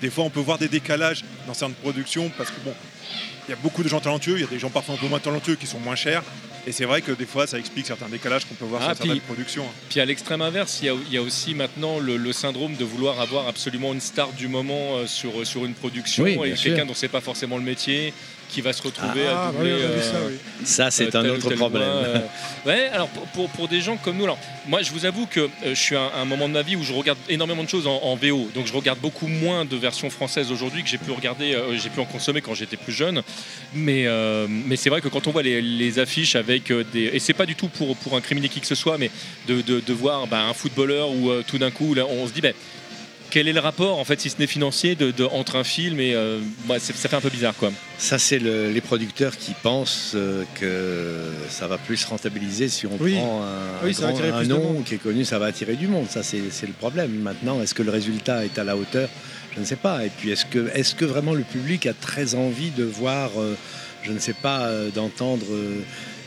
des 0.00 0.10
fois, 0.10 0.24
on 0.24 0.30
peut 0.30 0.40
voir 0.40 0.58
des 0.58 0.68
décalages 0.68 1.24
dans 1.46 1.54
certaines 1.54 1.74
productions 1.76 2.30
parce 2.36 2.50
que 2.50 2.60
bon, 2.64 2.72
il 3.48 3.50
y 3.50 3.54
a 3.54 3.56
beaucoup 3.56 3.82
de 3.82 3.88
gens 3.88 4.00
talentueux, 4.00 4.34
il 4.36 4.40
y 4.42 4.44
a 4.44 4.48
des 4.48 4.58
gens 4.58 4.70
parfois 4.70 4.94
un 4.94 4.98
peu 4.98 5.08
moins 5.08 5.18
talentueux 5.20 5.56
qui 5.56 5.66
sont 5.66 5.80
moins 5.80 5.96
chers. 5.96 6.22
Et 6.68 6.72
c'est 6.72 6.84
vrai 6.84 7.00
que 7.00 7.12
des 7.12 7.24
fois, 7.24 7.46
ça 7.46 7.58
explique 7.58 7.86
certains 7.86 8.10
décalages 8.10 8.44
qu'on 8.44 8.54
peut 8.54 8.66
voir 8.66 8.82
Ah, 8.84 8.94
sur 8.94 9.04
certaines 9.06 9.20
productions. 9.22 9.64
hein. 9.64 9.72
Puis 9.88 10.00
à 10.00 10.04
l'extrême 10.04 10.42
inverse, 10.42 10.80
il 10.82 10.86
y, 10.86 10.88
a, 10.90 10.94
il 11.06 11.12
y 11.14 11.16
a 11.16 11.22
aussi 11.22 11.54
maintenant 11.54 11.98
le, 11.98 12.18
le 12.18 12.32
syndrome 12.34 12.76
de 12.76 12.84
vouloir 12.84 13.18
avoir 13.22 13.48
absolument 13.48 13.94
une 13.94 14.02
star 14.02 14.30
du 14.34 14.48
moment 14.48 14.96
euh, 14.98 15.06
sur, 15.06 15.46
sur 15.46 15.64
une 15.64 15.72
production 15.72 16.24
Oui, 16.24 16.38
et 16.44 16.52
quelqu'un 16.52 16.84
dont 16.84 16.92
c'est 16.92 17.08
pas 17.08 17.22
forcément 17.22 17.56
le 17.56 17.62
métier 17.64 18.12
qui 18.48 18.60
va 18.60 18.72
se 18.72 18.82
retrouver 18.82 19.26
Ah, 19.28 19.48
à 19.48 19.52
doubler. 19.52 19.72
oui, 19.74 19.80
euh, 19.82 20.02
ça, 20.02 20.16
oui. 20.28 20.34
Ça, 20.64 20.90
c'est 20.90 21.14
euh, 21.14 21.20
un 21.20 21.28
autre 21.28 21.50
problème. 21.54 21.82
euh. 21.84 22.18
Ouais, 22.66 22.88
alors 22.92 23.08
pour, 23.08 23.22
pour, 23.28 23.48
pour 23.50 23.68
des 23.68 23.80
gens 23.80 23.96
comme 23.96 24.16
nous, 24.16 24.24
alors 24.24 24.38
moi 24.66 24.82
je 24.82 24.90
vous 24.90 25.04
avoue 25.04 25.26
que 25.26 25.40
euh, 25.40 25.48
je 25.68 25.74
suis 25.74 25.96
à 25.96 26.00
un, 26.00 26.22
un 26.22 26.24
moment 26.24 26.48
de 26.48 26.54
ma 26.54 26.62
vie 26.62 26.76
où 26.76 26.82
je 26.82 26.92
regarde 26.92 27.18
énormément 27.28 27.62
de 27.62 27.68
choses 27.68 27.86
en, 27.86 27.96
en 28.02 28.16
VO, 28.16 28.48
donc 28.54 28.66
je 28.66 28.72
regarde 28.72 28.98
beaucoup 29.00 29.26
moins 29.28 29.64
de 29.64 29.76
versions 29.76 30.10
françaises 30.10 30.50
aujourd'hui 30.50 30.82
que 30.82 30.88
j'ai 30.88 30.98
pu 30.98 31.10
regarder, 31.10 31.54
euh, 31.54 31.76
j'ai 31.78 31.90
pu 31.90 32.00
en 32.00 32.04
consommer 32.04 32.40
quand 32.40 32.54
j'étais 32.54 32.76
plus 32.76 32.92
jeune. 32.92 33.22
Mais, 33.74 34.06
euh, 34.06 34.46
mais 34.48 34.76
c'est 34.76 34.90
vrai 34.90 35.00
que 35.00 35.08
quand 35.08 35.26
on 35.26 35.30
voit 35.30 35.42
les, 35.42 35.60
les 35.62 35.98
affiches 35.98 36.34
avec 36.36 36.70
euh, 36.70 36.84
des. 36.92 37.10
Et 37.12 37.18
c'est 37.18 37.34
pas 37.34 37.46
du 37.46 37.54
tout 37.54 37.68
pour, 37.68 37.96
pour 37.96 38.16
incriminer 38.16 38.48
qui 38.48 38.60
que 38.60 38.66
ce 38.66 38.74
soit, 38.74 38.98
mais 38.98 39.10
de, 39.46 39.60
de, 39.60 39.80
de 39.80 39.92
voir 39.92 40.26
bah, 40.26 40.40
un 40.42 40.54
footballeur 40.54 41.10
où 41.10 41.30
euh, 41.30 41.44
tout 41.46 41.58
d'un 41.58 41.70
coup, 41.70 41.94
là, 41.94 42.04
on 42.08 42.26
se 42.26 42.32
dit. 42.32 42.40
bah, 42.40 42.50
quel 43.30 43.48
est 43.48 43.52
le 43.52 43.60
rapport, 43.60 43.98
en 43.98 44.04
fait, 44.04 44.20
si 44.20 44.30
ce 44.30 44.36
n'est 44.38 44.46
financier, 44.46 44.94
de, 44.94 45.10
de- 45.10 45.24
entre 45.24 45.56
un 45.56 45.64
film 45.64 46.00
et. 46.00 46.14
euh, 46.14 46.38
bah, 46.66 46.78
ça 46.78 46.92
fait 46.92 47.14
un 47.16 47.20
peu 47.20 47.28
bizarre, 47.30 47.54
quoi. 47.56 47.70
Ça, 47.98 48.18
c'est 48.18 48.38
le- 48.38 48.70
les 48.70 48.80
producteurs 48.80 49.36
qui 49.36 49.52
pensent 49.62 50.12
euh, 50.14 50.44
que 50.54 51.16
ça 51.48 51.66
va 51.66 51.78
plus 51.78 52.04
rentabiliser 52.04 52.68
si 52.68 52.86
on 52.86 52.96
Oui. 53.00 53.14
prend 53.16 53.42
un, 53.42 53.86
Oui, 53.86 53.92
grand- 53.92 54.12
de 54.12 54.44
nom 54.46 54.82
qui 54.82 54.94
est 54.94 54.98
connu, 54.98 55.24
ça 55.24 55.38
va 55.38 55.46
attirer 55.46 55.76
du 55.76 55.86
monde. 55.88 56.06
Ça, 56.08 56.22
c'est 56.22 56.42
c'est 56.50 56.66
le 56.66 56.72
problème. 56.72 57.10
Maintenant, 57.20 57.60
est-ce 57.62 57.74
que 57.74 57.82
le 57.82 57.90
résultat 57.90 58.44
est 58.44 58.58
à 58.58 58.64
la 58.64 58.76
hauteur? 58.76 59.08
Je 59.54 59.60
ne 59.60 59.64
sais 59.64 59.76
pas. 59.76 60.04
Et 60.04 60.10
puis, 60.16 60.30
est-ce 60.30 60.44
que, 60.46 60.70
est 60.74 60.94
que 60.96 61.04
vraiment 61.04 61.34
le 61.34 61.42
public 61.42 61.86
a 61.86 61.92
très 61.94 62.34
envie 62.34 62.70
de 62.70 62.84
voir, 62.84 63.30
euh, 63.38 63.54
je 64.04 64.12
ne 64.12 64.18
sais 64.20 64.32
pas, 64.34 64.66
euh, 64.66 64.90
d'entendre 64.90 65.46
euh, 65.50 65.80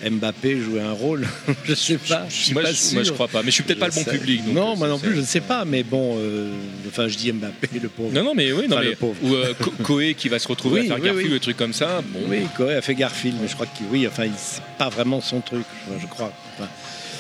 Mbappé 0.10 0.60
jouer 0.60 0.82
un 0.82 0.92
rôle 0.94 1.28
Je 1.66 1.72
ne 1.72 1.76
sais 1.76 1.98
pas. 1.98 2.26
Je 2.30 2.34
suis 2.36 2.54
moi, 2.54 2.64
pas 2.64 2.72
je, 2.72 2.76
sûr. 2.78 2.94
moi, 2.96 3.04
je 3.04 3.12
crois 3.12 3.28
pas. 3.28 3.42
Mais 3.44 3.52
je 3.52 3.56
suis 3.56 3.64
peut-être 3.64 3.80
pas 3.80 3.88
le 3.88 3.94
bon 3.94 4.04
public. 4.04 4.44
donc, 4.46 4.54
non, 4.56 4.74
euh, 4.74 4.76
moi 4.76 4.88
non 4.88 5.00
plus, 5.00 5.14
je 5.16 5.20
ne 5.22 5.26
sais 5.26 5.42
pas. 5.42 5.64
Mais 5.66 5.84
bon, 5.84 6.16
euh, 6.18 6.52
enfin, 6.88 7.08
je 7.08 7.18
dis 7.18 7.32
Mbappé, 7.32 7.70
le 7.82 7.90
pauvre. 7.90 8.12
Non, 8.14 8.24
non, 8.24 8.34
mais 8.36 8.52
oui, 8.52 8.68
non, 8.68 8.76
Enfin, 8.78 8.84
mais, 8.84 8.90
le 8.92 8.96
pauvre. 8.96 9.16
ou 9.24 9.34
euh, 9.36 9.54
Co- 9.60 9.72
Koé 9.84 10.14
qui 10.16 10.30
va 10.30 10.40
se 10.40 10.48
retrouver 10.48 10.82
Oui, 10.82 10.86
à 10.88 10.90
faire 10.90 10.98
oui, 11.00 11.06
Garfield, 11.06 11.28
oui. 11.28 11.34
des 11.34 11.40
trucs 11.40 11.58
comme 11.58 11.74
ça. 11.74 12.02
Bon, 12.08 12.20
Oui, 12.28 12.40
Coé 12.58 12.74
a 12.76 12.82
fait 12.82 12.96
Garfield, 12.96 13.38
mais 13.42 13.48
je 13.48 13.54
crois 13.54 13.66
que 13.68 13.84
oui, 13.92 14.08
enfin, 14.08 14.26
il- 14.26 14.32
c'est 14.38 14.62
pas 14.78 14.90
vraiment 14.90 15.22
son 15.22 15.42
truc, 15.42 15.64
je- 15.88 16.02
je 16.02 16.08
crois. 16.08 16.32
Enfin, 16.58 16.70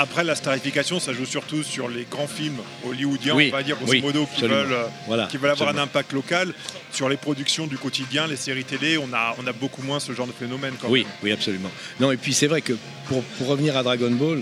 Après, 0.02 0.24
la 0.24 0.34
starification, 0.34 1.00
ça 1.00 1.14
joue 1.14 1.28
surtout 1.28 1.62
sur 1.62 1.88
les 1.88 2.08
grands 2.10 2.26
films 2.28 2.58
hollywoodiens, 2.88 3.36
Oui, 3.36 3.50
on 3.54 3.56
va 3.58 3.62
dire, 3.62 3.76
grosso 3.76 3.92
oui, 3.92 4.02
modo, 4.02 4.28
qui 4.36 4.42
veulent, 4.42 4.72
euh, 4.72 4.86
Voilà, 5.06 5.28
qui 5.28 5.38
veulent 5.38 5.52
avoir 5.52 5.70
absolument. 5.70 5.82
un 5.84 5.84
impact 5.84 6.14
local. 6.14 6.54
Sur 6.92 7.08
les 7.08 7.18
productions 7.18 7.68
du 7.68 7.78
quotidien, 7.78 8.26
les 8.26 8.36
séries 8.36 8.64
télé, 8.64 8.98
on 8.98 9.14
a, 9.14 9.36
on 9.38 9.46
a 9.46 9.54
beaucoup 9.54 9.84
moins 9.84 10.00
ce 10.00 10.12
genre 10.14 10.26
de 10.26 10.32
phénomène. 10.32 10.74
Quand 10.82 10.90
Oui, 10.90 11.04
même. 11.04 11.12
oui, 11.22 11.32
absolument. 11.32 11.70
Non, 12.00 12.12
et 12.12 12.18
puis 12.18 12.34
c'est 12.34 12.48
vrai 12.48 12.62
que 12.64 12.74
pour, 13.06 13.22
pour 13.22 13.46
revenir 13.48 13.78
à 13.78 13.84
Dragon 13.84 14.10
Ball, 14.10 14.42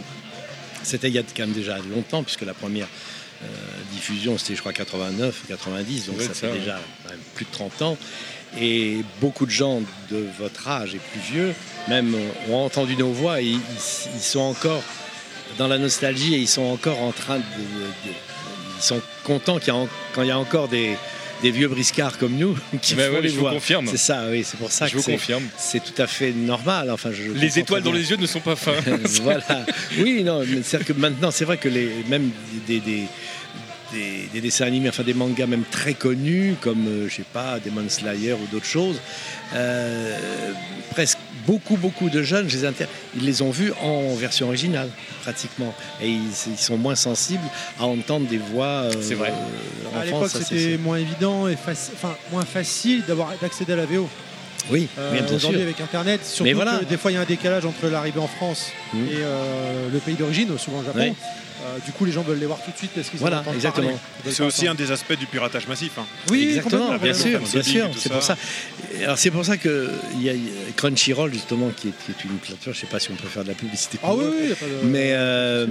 c'était 0.82 1.10
il 1.10 1.16
y 1.16 1.20
a 1.20 1.24
quand 1.24 1.44
même 1.44 1.52
déjà 1.52 1.78
longtemps, 1.94 2.24
puisque 2.24 2.44
la 2.44 2.54
première 2.54 2.88
euh, 3.44 3.48
diffusion, 3.92 4.38
c'était 4.38 4.56
je 4.56 4.62
crois 4.62 4.72
89, 4.72 5.42
90, 5.50 6.06
donc 6.06 6.22
ça 6.22 6.28
ça, 6.30 6.34
fait 6.34 6.48
ouais. 6.54 6.60
déjà 6.60 6.80
même 7.10 7.20
plus 7.36 7.44
de 7.44 7.52
30 7.52 7.82
ans. 7.82 7.98
Et 8.62 9.04
beaucoup 9.20 9.46
de 9.46 9.52
gens 9.52 9.82
de 10.10 10.26
votre 10.40 10.70
âge 10.70 10.96
et 10.96 11.00
plus 11.12 11.20
vieux, 11.34 11.54
même, 11.90 12.16
ont 12.50 12.56
entendu 12.64 12.96
nos 12.96 13.12
voix 13.12 13.42
et 13.42 13.46
ils, 13.46 13.60
ils 14.16 14.22
sont 14.22 14.40
encore 14.40 14.82
dans 15.60 15.68
la 15.68 15.78
nostalgie 15.78 16.34
et 16.34 16.40
ils 16.40 16.48
sont 16.48 16.64
encore 16.64 17.00
en 17.04 17.12
train 17.12 17.38
de. 17.38 17.42
de- 17.44 18.10
de- 18.10 18.16
ils 18.78 18.84
sont 18.84 19.02
contents 19.26 19.60
qu'il 19.60 19.68
y 19.68 19.72
a 19.72 19.76
en- 19.76 19.90
quand 20.16 20.22
il 20.24 20.30
y 20.30 20.32
a 20.32 20.40
encore 20.40 20.70
des, 20.70 20.96
des 21.44 21.52
vieux 21.52 21.68
briscards 21.68 22.18
comme 22.18 22.36
nous 22.38 22.58
qui 22.82 22.96
Mais 22.96 23.08
font 23.08 23.14
ouais, 23.16 23.22
les 23.22 23.30
je 23.30 23.36
vous 23.38 23.46
confirme. 23.46 23.86
C'est 23.88 23.98
ça, 23.98 24.24
oui, 24.32 24.44
c'est 24.46 24.56
pour 24.58 24.72
ça 24.72 24.88
je 24.88 24.94
que 24.94 24.98
vous 25.00 25.04
confirme. 25.12 25.44
c'est 25.58 25.84
tout 25.84 26.02
à 26.02 26.08
fait 26.08 26.32
normal. 26.32 26.90
Enfin, 26.90 27.12
je, 27.12 27.24
Les 27.34 27.60
étoiles 27.60 27.84
dans 27.84 27.92
les 27.92 28.10
yeux 28.10 28.16
ne 28.18 28.26
sont 28.26 28.40
pas 28.40 28.56
fins. 28.66 28.72
voilà. 29.22 29.66
Oui, 30.00 30.24
non, 30.24 30.44
mais 30.48 30.62
c'est 30.64 30.84
que 30.86 30.94
maintenant, 30.94 31.30
c'est 31.30 31.44
vrai 31.46 31.58
que 31.58 31.68
les, 31.70 31.90
même 32.08 32.30
des, 32.66 32.80
des, 32.80 33.04
des, 33.94 34.30
des 34.34 34.42
dessins 34.42 34.66
animés, 34.66 34.90
enfin 34.90 35.04
des 35.04 35.14
mangas 35.14 35.48
même 35.48 35.64
très 35.70 35.94
connus, 35.94 36.56
comme, 36.62 36.88
euh, 36.88 37.10
je 37.10 37.16
sais 37.16 37.24
pas, 37.34 37.60
Demon 37.64 37.88
Slayer 37.90 38.34
ou 38.34 38.46
d'autres 38.52 38.66
choses. 38.66 39.00
Euh, 39.56 40.18
presque 40.92 41.18
beaucoup, 41.48 41.78
beaucoup 41.78 42.10
de 42.10 42.22
jeunes, 42.22 42.50
je 42.50 42.58
les 42.58 42.66
inter- 42.66 42.86
ils 43.16 43.26
les 43.26 43.42
ont 43.42 43.50
vus 43.50 43.72
en 43.82 44.14
version 44.16 44.48
originale, 44.48 44.90
pratiquement. 45.24 45.74
Et 46.02 46.10
ils, 46.10 46.22
ils 46.52 46.58
sont 46.58 46.78
moins 46.78 46.96
sensibles 46.96 47.44
à 47.80 47.86
entendre 47.86 48.28
des 48.28 48.38
voix. 48.38 48.84
euh, 48.86 48.92
C'est 49.02 49.16
vrai. 49.16 49.30
euh, 49.32 49.98
À 49.98 50.02
en 50.02 50.04
l'époque, 50.06 50.30
c'était 50.32 50.78
moins 50.78 50.98
évident 50.98 51.48
et 51.48 51.56
faci- 51.56 51.92
enfin, 51.96 52.16
moins 52.32 52.46
facile 52.46 53.04
d'avoir 53.08 53.32
d'accéder 53.42 53.74
à 53.74 53.78
la 53.78 53.86
VO. 53.86 54.08
Oui, 54.70 54.88
Euh, 55.00 55.14
bien, 55.14 55.26
sûr. 55.26 55.36
Aujourd'hui, 55.38 55.62
avec 55.64 55.80
Internet, 55.82 56.22
surtout 56.24 56.44
Mais 56.44 56.54
voilà. 56.54 56.78
que 56.80 56.86
des 56.86 56.98
fois, 56.98 57.12
il 57.12 57.16
y 57.16 57.18
a 57.18 57.22
un 57.22 57.26
décalage 57.26 57.66
entre 57.66 57.88
l'arrivée 57.88 58.20
en 58.20 58.28
France 58.28 58.68
Mhm. 58.94 59.06
et 59.08 59.10
euh, 59.22 59.88
le 59.92 59.98
pays 60.00 60.14
d'origine, 60.16 60.56
souvent 60.60 60.82
le 60.82 60.86
Japon. 60.86 61.00
Ouais. 61.00 61.14
Euh, 61.62 61.78
du 61.86 61.92
coup, 61.92 62.06
les 62.06 62.12
gens 62.14 62.22
veulent 62.22 62.40
les 62.40 62.46
voir 62.46 62.60
tout 62.64 62.72
de 62.72 62.78
suite 62.78 62.92
parce 62.96 63.10
qu'ils 63.10 63.18
en 63.20 63.22
Voilà, 63.22 63.40
entendent 63.42 63.56
exactement. 63.56 64.00
C'est 64.30 64.44
aussi 64.44 64.68
un 64.68 64.76
des 64.76 64.92
aspects 64.92 65.18
du 65.18 65.26
piratage 65.26 65.68
massif. 65.68 65.92
hein. 65.98 66.06
Oui, 66.32 66.44
Exactement, 66.56 66.98
bien 66.98 67.14
sûr, 67.14 67.40
bien 67.42 67.64
sûr, 67.64 67.90
c'est 67.98 68.10
pour 68.12 68.24
ça. 68.24 68.38
Alors 69.04 69.18
c'est 69.18 69.32
pour 69.32 69.44
ça 69.46 69.58
que 69.58 69.90
il 70.16 70.24
y 70.24 70.30
a 70.30 70.34
Crunchyroll 70.78 71.34
justement 71.34 71.70
qui 71.76 71.90
est, 71.90 71.94
qui 72.06 72.12
est 72.12 72.24
une 72.24 72.38
plateforme, 72.38 72.74
je 72.74 72.80
sais 72.80 72.88
pas 72.88 73.00
si 73.00 73.12
on 73.12 73.16
peut 73.16 73.28
faire 73.28 73.44
de 73.44 73.50
la 73.50 73.54
publicité. 73.56 73.98
Ah 74.02 74.08
pour 74.08 74.18
oui, 74.20 74.24
eux, 74.26 74.36
oui, 74.42 74.50
y 74.50 74.52
a 74.52 74.56
pas 74.56 74.66
de- 74.66 74.88
mais 74.90 75.10
euh, 75.14 75.68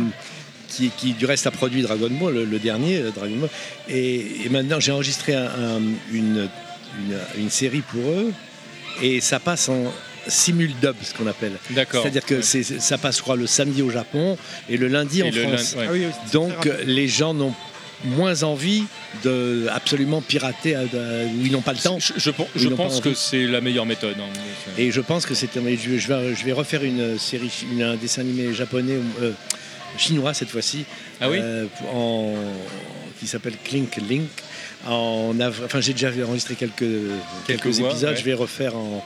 qui, 0.69 0.91
qui, 0.91 1.13
du 1.15 1.25
reste 1.27 1.47
a 1.47 1.51
produit 1.51 1.81
Dragon 1.83 2.11
Ball, 2.11 2.35
le, 2.35 2.45
le 2.45 2.59
dernier 2.59 2.99
euh, 2.99 3.11
Dragon 3.11 3.37
Ball. 3.37 3.49
Et, 3.89 4.45
et 4.45 4.49
maintenant 4.51 4.81
j'ai 4.81 4.93
enregistré 4.93 5.35
un- 5.35 5.47
un- 5.47 5.81
une, 6.13 6.49
une, 7.01 7.19
une 7.39 7.51
série 7.51 7.81
pour 7.83 8.03
eux 8.11 8.33
et 9.03 9.21
ça 9.21 9.41
passe 9.41 9.69
en 9.69 9.93
simuldub, 10.29 10.95
ce 11.03 11.15
qu'on 11.15 11.27
appelle. 11.27 11.53
D'accord. 11.71 12.03
C'est-à-dire 12.03 12.25
que 12.25 12.37
Ouais. 12.37 12.43
c'est- 12.43 12.81
ça 12.81 12.99
passe, 12.99 13.17
je 13.19 13.23
crois, 13.23 13.37
le 13.37 13.47
samedi 13.47 13.83
au 13.83 13.91
Japon 13.91 14.37
et 14.69 14.77
le 14.77 14.89
lundi 14.89 15.21
Et 15.21 15.25
en 15.25 15.27
le 15.31 15.33
France. 15.43 15.53
lundi, 15.53 15.75
ouais. 15.77 15.85
Ah 15.89 15.93
oui, 15.93 16.03
oui, 16.07 16.13
c'est 16.27 16.33
Donc 16.33 16.69
les 16.87 17.09
gens 17.09 17.35
n'ont 17.35 17.55
moins 18.05 18.45
envie 18.45 18.85
de 19.25 19.67
absolument 19.73 20.21
pirater 20.21 20.77
à- 20.77 20.81
à- 20.81 20.83
où 20.85 21.45
ils 21.45 21.51
n'ont 21.51 21.63
pas 21.63 21.73
le 21.73 21.79
temps. 21.81 21.99
Je, 21.99 22.69
pense 22.71 23.01
que 23.01 23.13
c'est 23.15 23.45
la 23.47 23.61
meilleure 23.61 23.87
méthode. 23.87 24.15
hein. 24.21 24.39
C'est- 24.77 24.83
Et 24.83 24.91
je 24.93 25.01
pense 25.01 25.27
que 25.27 25.35
c'était. 25.35 25.61
mais 25.61 25.77
Je, 25.77 25.99
je 25.99 26.07
vais, 26.09 26.35
je 26.35 26.45
vais 26.45 26.53
refaire 26.53 26.85
une 26.85 27.19
série, 27.19 27.51
chi- 27.51 27.67
une- 27.73 27.83
un 27.83 27.97
dessin 27.97 28.21
animé 28.23 28.55
japonais, 28.55 28.99
euh, 29.21 29.33
chinois 29.97 30.33
cette 30.35 30.51
fois-ci, 30.51 30.85
Ah 31.21 31.29
oui 31.29 31.39
euh, 31.41 31.67
en, 31.93 32.35
qui 33.19 33.27
s'appelle 33.27 33.55
Clink 33.65 33.97
Link. 34.09 34.29
En 34.87 35.35
enfin, 35.41 35.81
j'ai 35.81 35.93
déjà 35.93 36.11
enregistré 36.25 36.55
quelques, 36.55 36.83
épisodes. 37.49 38.11
ouais. 38.11 38.17
Je 38.17 38.23
vais 38.25 38.35
refaire 38.35 38.77
en, 38.77 39.05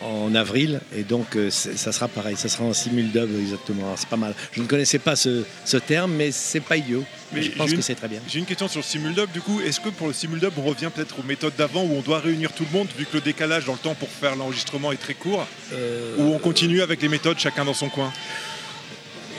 en 0.00 0.34
avril 0.34 0.80
et 0.96 1.02
donc 1.02 1.36
euh, 1.36 1.50
ça 1.50 1.92
sera 1.92 2.08
pareil. 2.08 2.36
Ça 2.36 2.48
sera 2.48 2.64
en 2.64 2.72
simuldub 2.72 3.28
exactement. 3.40 3.94
C'est 3.96 4.08
pas 4.08 4.16
mal. 4.16 4.34
Je 4.52 4.60
ne 4.62 4.66
connaissais 4.66 4.98
pas 4.98 5.16
ce, 5.16 5.44
ce 5.64 5.76
terme, 5.76 6.12
mais 6.12 6.30
c'est 6.32 6.60
pas 6.60 6.76
idiot. 6.76 7.04
Mais 7.32 7.42
je 7.42 7.50
pense 7.52 7.72
que 7.72 7.80
c'est 7.82 7.94
très 7.94 8.08
bien. 8.08 8.20
J'ai 8.28 8.38
une 8.38 8.46
question 8.46 8.68
sur 8.68 8.78
le 8.80 8.84
simuldub 8.84 9.30
du 9.32 9.40
coup. 9.40 9.60
Est-ce 9.60 9.80
que 9.80 9.88
pour 9.90 10.06
le 10.06 10.12
simuldub, 10.12 10.52
on 10.56 10.62
revient 10.62 10.90
peut-être 10.94 11.18
aux 11.18 11.22
méthodes 11.24 11.54
d'avant 11.56 11.82
où 11.82 11.94
on 11.96 12.00
doit 12.00 12.20
réunir 12.20 12.52
tout 12.52 12.64
le 12.70 12.78
monde 12.78 12.88
vu 12.96 13.04
que 13.04 13.14
le 13.16 13.20
décalage 13.20 13.64
dans 13.64 13.72
le 13.74 13.78
temps 13.78 13.94
pour 13.94 14.08
faire 14.08 14.36
l'enregistrement 14.36 14.92
est 14.92 14.96
très 14.96 15.14
court 15.14 15.46
Euh, 15.72 16.16
Ou 16.18 16.34
on 16.34 16.38
continue 16.38 16.80
avec 16.80 17.02
les 17.02 17.08
méthodes 17.08 17.38
chacun 17.38 17.64
dans 17.64 17.74
son 17.74 17.88
coin? 17.88 18.12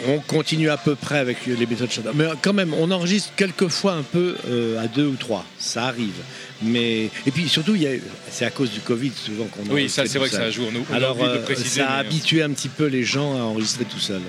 On 0.07 0.19
continue 0.19 0.69
à 0.69 0.77
peu 0.77 0.95
près 0.95 1.18
avec 1.18 1.45
les 1.45 1.65
méthodes 1.65 1.91
Shadow. 1.91 2.11
Mais 2.14 2.26
quand 2.41 2.53
même, 2.53 2.73
on 2.73 2.90
enregistre 2.90 3.31
quelquefois 3.36 3.94
un 3.94 4.03
peu 4.03 4.36
euh, 4.48 4.81
à 4.81 4.88
deux 4.88 5.06
ou 5.06 5.15
trois. 5.15 5.44
Ça 5.57 5.86
arrive. 5.88 6.14
Mais 6.61 7.06
et 7.26 7.31
puis 7.31 7.48
surtout, 7.48 7.76
il 7.76 7.84
y 7.84 7.88
a- 7.88 7.91
c'est 8.30 8.45
à 8.45 8.52
cause 8.52 8.69
du 8.72 8.80
Covid 8.81 9.11
souvent 9.15 9.45
qu'on 9.45 9.64
Oui, 9.73 9.90
ça 9.90 10.06
c'est 10.06 10.19
vrai 10.19 10.30
que 10.30 10.36
ça 10.36 10.52
joue. 10.52 10.64
On, 10.64 10.91
on 10.91 10.94
Alors 10.95 11.15
de 11.15 11.23
euh, 11.23 11.41
préciser. 11.44 11.80
ça 11.81 11.90
a 11.90 11.98
euh, 11.98 12.02
habitué 12.02 12.44
un 12.44 12.49
petit 12.52 12.68
peu 12.69 12.86
les 12.88 13.03
gens 13.03 13.36
à 13.38 13.41
enregistrer 13.44 13.86
tout 13.86 13.99
seul. 13.99 14.22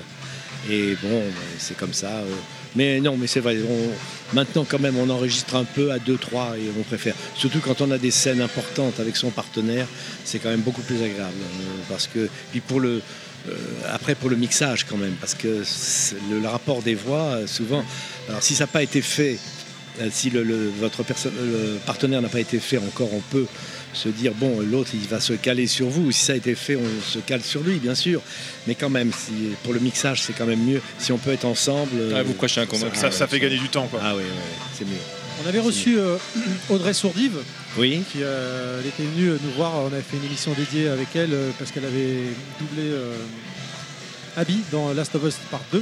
Et 0.69 0.95
bon, 1.01 1.09
ben, 1.19 1.33
c'est 1.57 1.75
comme 1.75 1.93
ça. 1.93 2.07
euh. 2.07 2.25
Mais 2.75 3.01
non, 3.01 3.17
mais 3.17 3.27
c'est 3.27 3.41
vrai. 3.41 3.57
on- 3.67 4.35
maintenant, 4.35 4.63
quand 4.67 4.79
même, 4.79 4.95
on 4.97 5.09
enregistre 5.09 5.55
un 5.55 5.65
peu 5.65 5.91
à 5.91 5.99
deux, 5.99 6.17
trois 6.17 6.55
et 6.57 6.69
on 6.79 6.83
préfère. 6.83 7.15
Surtout 7.35 7.59
quand 7.59 7.81
on 7.81 7.91
a 7.91 7.97
des 7.97 8.11
scènes 8.11 8.41
importantes 8.41 8.99
avec 9.01 9.17
son 9.17 9.29
partenaire, 9.31 9.87
c'est 10.23 10.39
quand 10.39 10.49
même 10.49 10.61
beaucoup 10.61 10.81
plus 10.83 10.97
agréable. 11.03 11.33
parce 11.89 12.07
que 12.07 12.29
puis 12.51 12.61
pour 12.61 12.79
le 12.79 13.01
euh, 13.49 13.53
après 13.91 14.13
pour 14.15 14.29
le 14.29 14.35
mixage 14.37 14.85
quand 14.85 14.97
même, 14.97 15.15
parce 15.19 15.33
que 15.33 15.47
le, 16.29 16.39
le 16.39 16.47
rapport 16.47 16.81
des 16.83 16.93
voix, 16.95 17.23
euh, 17.41 17.47
souvent. 17.47 17.83
Alors 18.29 18.41
si 18.43 18.53
ça 18.55 18.63
n'a 18.65 18.67
pas 18.67 18.83
été 18.83 19.01
fait, 19.01 19.37
si 20.11 20.29
le, 20.29 20.43
le- 20.43 20.71
votre 20.79 21.03
le 21.25 21.77
partenaire 21.85 22.21
n'a 22.21 22.29
pas 22.29 22.39
été 22.39 22.59
fait 22.59 22.77
encore, 22.77 23.13
on 23.13 23.21
peut 23.31 23.45
se 23.93 24.07
dire 24.07 24.31
bon 24.33 24.61
l'autre 24.61 24.91
il 24.93 25.05
va 25.09 25.19
se 25.19 25.33
caler 25.33 25.67
sur 25.67 25.87
vous. 25.89 26.11
Si 26.11 26.23
ça 26.25 26.33
a 26.33 26.35
été 26.37 26.55
fait, 26.55 26.75
on 26.77 27.01
se 27.05 27.19
cale 27.19 27.41
sur 27.41 27.61
lui, 27.61 27.75
bien 27.77 27.93
sûr. 27.95 28.21
Mais 28.67 28.75
quand 28.75 28.89
même, 28.89 29.11
si, 29.11 29.31
pour 29.63 29.73
le 29.73 29.79
mixage, 29.79 30.21
c'est 30.21 30.33
quand 30.33 30.45
même 30.45 30.63
mieux 30.63 30.81
si 30.97 31.11
on 31.11 31.17
peut 31.17 31.31
être 31.31 31.45
ensemble. 31.45 31.91
euh, 31.99 32.13
Ah, 32.15 32.23
vous 32.23 32.33
prêchez 32.33 32.61
un 32.61 32.65
convaincu. 32.65 32.97
Ça, 32.97 33.11
ça 33.11 33.27
fait 33.27 33.39
gagner 33.39 33.57
du 33.57 33.69
temps 33.69 33.87
quoi. 33.87 33.99
Ah 34.03 34.15
oui, 34.15 34.23
c'est 34.77 34.85
mieux. 34.85 34.91
On 35.43 35.47
avait 35.49 35.59
reçu 35.59 35.97
euh, 35.97 36.17
Audrey 36.69 36.93
Sourdive, 36.93 37.37
Oui. 37.77 38.03
qui 38.11 38.19
euh, 38.21 38.79
elle 38.81 38.87
était 38.87 39.03
venue 39.03 39.31
nous 39.43 39.51
voir. 39.57 39.73
On 39.83 39.87
avait 39.87 40.03
fait 40.03 40.17
une 40.17 40.25
émission 40.25 40.53
dédiée 40.53 40.87
avec 40.87 41.07
elle 41.15 41.33
euh, 41.33 41.49
parce 41.57 41.71
qu'elle 41.71 41.85
avait 41.85 42.17
doublé 42.59 42.83
euh, 42.83 43.15
Abby 44.37 44.59
dans 44.71 44.93
Last 44.93 45.15
of 45.15 45.23
Us 45.25 45.35
Part 45.49 45.63
2 45.73 45.81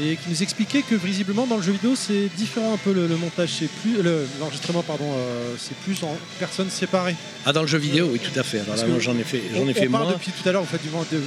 et 0.00 0.16
qui 0.16 0.30
nous 0.30 0.42
expliquait 0.42 0.82
que 0.82 0.94
visiblement 0.94 1.46
dans 1.46 1.56
le 1.56 1.62
jeu 1.62 1.72
vidéo 1.72 1.94
c'est 1.96 2.28
différent 2.36 2.74
un 2.74 2.76
peu 2.78 2.92
le, 2.92 3.06
le 3.06 3.16
montage, 3.16 3.50
c'est 3.58 3.68
plus 3.68 4.02
le- 4.02 4.26
l'enregistrement 4.40 4.82
pardon, 4.82 5.04
euh, 5.16 5.54
c'est 5.58 5.76
plus 5.78 6.02
en 6.02 6.16
personnes 6.38 6.70
séparées. 6.70 7.14
Ah 7.44 7.52
dans 7.52 7.62
le 7.62 7.66
jeu 7.68 7.78
vidéo, 7.78 8.08
oui, 8.12 8.18
tout 8.20 8.38
à 8.38 8.42
fait. 8.42 8.60
Alors 8.60 8.76
là, 8.76 8.86
moi, 8.86 8.98
j'en 9.00 9.16
ai 9.18 9.24
fait, 9.24 9.42
j'en 9.54 9.62
on, 9.62 9.68
ai 9.68 9.74
fait 9.74 9.88
on 9.88 9.90
moins. 9.90 10.10
depuis 10.12 10.30
tout 10.32 10.48
à 10.48 10.52
l'heure, 10.52 10.62
vous 10.62 10.68
faites 10.68 10.82
du 10.82 10.88
vous 10.88 11.02
faites, 11.04 11.18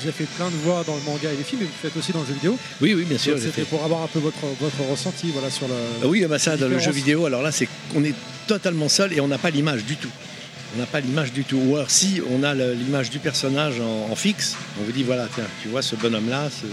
vous 0.00 0.02
avez 0.08 0.12
fait 0.12 0.24
plein 0.36 0.48
de 0.48 0.56
voix 0.64 0.82
dans 0.86 0.94
le 0.96 1.02
manga 1.02 1.30
et 1.32 1.36
les 1.36 1.44
films, 1.44 1.60
mais 1.62 1.66
vous 1.66 1.72
faites 1.82 1.96
aussi 1.96 2.10
dans 2.12 2.20
le 2.20 2.26
jeu 2.26 2.32
vidéo. 2.34 2.58
Oui, 2.80 2.94
oui, 2.94 3.04
bien 3.04 3.18
sûr. 3.18 3.38
C'était 3.38 3.62
pour 3.62 3.84
avoir 3.84 4.02
un 4.02 4.06
peu 4.08 4.18
votre, 4.18 4.38
votre 4.60 4.90
ressenti 4.90 5.30
voilà, 5.32 5.50
sur 5.50 5.68
le. 5.68 5.74
Ah 6.02 6.06
oui, 6.06 6.24
bah 6.28 6.38
ça, 6.38 6.56
dans 6.56 6.68
le 6.68 6.78
jeu 6.78 6.90
vidéo, 6.90 7.26
alors 7.26 7.42
là, 7.42 7.52
c'est 7.52 7.68
qu'on 7.92 8.02
est 8.02 8.14
totalement 8.46 8.88
seul 8.88 9.12
et 9.12 9.20
on 9.20 9.28
n'a 9.28 9.38
pas 9.38 9.50
l'image 9.50 9.84
du 9.84 9.96
tout. 9.96 10.10
On 10.74 10.80
n'a 10.80 10.86
pas 10.86 11.00
l'image 11.00 11.32
du 11.32 11.44
tout. 11.44 11.58
Ou 11.58 11.76
alors, 11.76 11.90
si 11.90 12.20
on 12.30 12.42
a 12.42 12.54
l'image 12.54 13.10
du 13.10 13.18
personnage 13.18 13.80
en, 13.80 14.10
en 14.10 14.16
fixe, 14.16 14.56
on 14.80 14.84
vous 14.84 14.92
dit 14.92 15.02
voilà, 15.02 15.26
tiens, 15.34 15.44
tu 15.62 15.68
vois 15.68 15.82
ce 15.82 15.96
bonhomme-là, 15.96 16.48
ce, 16.50 16.66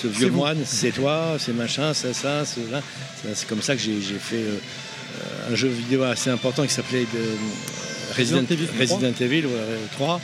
ce 0.00 0.06
vieux 0.08 0.30
moine, 0.30 0.58
c'est 0.64 0.90
toi, 0.92 1.36
c'est 1.38 1.52
machin, 1.52 1.92
c'est 1.94 2.12
ça, 2.14 2.44
c'est 2.44 2.70
là. 2.70 2.80
C'est- 3.34 3.46
comme 3.46 3.62
ça 3.62 3.76
que 3.76 3.82
j'ai 3.82 4.00
fait 4.18 4.36
euh, 4.36 4.58
un 5.52 5.54
jeu 5.54 5.68
vidéo 5.68 6.02
assez 6.04 6.30
important 6.30 6.64
qui 6.66 6.72
s'appelait 6.72 7.06
euh, 7.14 7.34
Resident, 8.16 8.40
Resident 8.40 8.46
Evil 8.50 8.66
3. 8.66 8.78
Resident 8.96 9.14
Evil, 9.26 9.46
ouais, 9.46 9.52
euh, 9.54 9.76
3. 9.92 10.20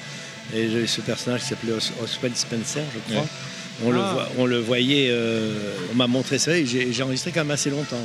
Et 0.55 0.71
j'avais 0.71 0.87
ce 0.87 1.01
personnage 1.03 1.43
qui 1.43 1.47
s'appelait 1.49 1.73
Os- 1.73 1.93
Oswald 2.03 2.37
Spencer, 2.37 2.83
je 2.95 3.13
crois. 3.13 3.23
Ouais. 3.23 3.29
On, 3.85 3.91
le 3.91 4.01
Ah. 4.01 4.13
voit- 4.13 4.29
on 4.39 4.47
le 4.47 4.59
voyait, 4.59 5.09
euh, 5.11 5.53
on 5.93 5.95
m'a 5.95 6.07
montré 6.09 6.39
ça 6.39 6.57
et 6.57 6.67
j'ai 6.67 7.03
enregistré 7.03 7.31
quand 7.31 7.41
même 7.41 7.51
assez 7.53 7.71
longtemps. 7.71 8.01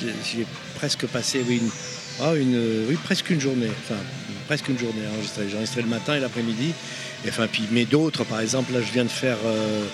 J'ai- 0.00 0.46
presque 0.76 1.06
passé 1.06 1.42
oui, 1.48 1.56
une, 1.62 1.70
ah, 2.22 2.34
une- 2.36 2.84
oui, 2.88 2.96
presque 3.02 3.28
une 3.30 3.40
journée, 3.40 3.66
enfin 3.84 3.98
presque 4.46 4.68
une 4.68 4.78
journée 4.78 5.02
à 5.06 5.12
enregistrer. 5.14 5.46
J'ai 5.50 5.56
enregistré 5.56 5.82
le 5.82 5.88
matin 5.88 6.14
et 6.14 6.20
l'après-midi. 6.20 6.72
Et 7.26 7.30
enfin, 7.30 7.48
puis, 7.50 7.64
mais 7.72 7.84
d'autres, 7.84 8.22
par 8.24 8.40
exemple, 8.40 8.72
là 8.72 8.80
je 8.80 8.92
viens 8.92 9.02
de 9.04 9.08
faire. 9.10 9.38
euh, 9.44 9.84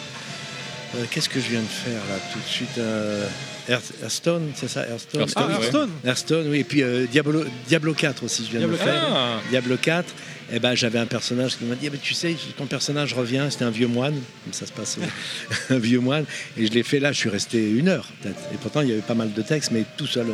euh, 0.97 1.05
Qu'est-ce 1.11 1.29
que 1.29 1.41
je 1.41 1.49
viens 1.49 1.61
de 1.61 1.67
faire 1.67 2.01
là 2.09 2.17
tout 2.33 2.39
de 2.39 2.45
suite 2.45 2.79
euh, 2.79 3.27
Hearthstone, 3.69 4.51
c'est 4.55 4.69
ça 4.69 4.87
Hearthstone 4.87 5.21
Hearthstone, 5.23 5.45
Ah. 5.49 5.53
Hearthstone 5.55 5.91
Hearthstone, 6.05 6.47
oui, 6.51 6.59
et 6.61 6.65
puis 6.65 6.83
euh, 6.83 7.07
Diablo, 7.11 7.45
Diablo 7.67 7.95
4 7.95 8.23
aussi, 8.25 8.45
je 8.45 8.51
viens 8.51 8.61
Diablo 8.61 8.77
de 8.77 8.83
le 8.83 8.87
faire. 8.91 9.03
Ah, 9.11 9.41
Diablo 9.51 9.77
4, 9.77 10.15
eh 10.53 10.59
ben, 10.59 10.75
j'avais 10.75 10.99
un 10.99 11.07
personnage 11.07 11.57
qui 11.57 11.65
m'a 11.65 11.75
dit 11.75 11.89
Ah 11.93 11.97
Tu 12.03 12.13
sais, 12.15 12.37
ton 12.57 12.67
personnage 12.67 13.15
revient, 13.15 13.47
c'était 13.51 13.65
un 13.65 13.71
vieux 13.71 13.87
moine, 13.87 14.15
comme 14.45 14.53
ça 14.53 14.67
se 14.67 14.73
passe, 14.73 14.99
un 15.71 15.79
vieux 15.79 16.01
moine, 16.01 16.25
et 16.59 16.67
je 16.67 16.73
l'ai 16.73 16.83
fait 16.83 17.01
là, 17.01 17.13
je 17.13 17.19
suis 17.19 17.31
resté 17.31 17.71
une 17.71 17.89
heure 17.89 18.09
peut-être. 18.23 18.41
Et 18.53 18.57
pourtant, 18.59 18.83
il 18.83 18.89
y 18.91 18.93
avait 18.93 19.01
pas 19.01 19.15
mal 19.15 19.33
de 19.33 19.43
textes, 19.43 19.71
mais 19.71 19.85
tout 19.97 20.07
seul. 20.07 20.27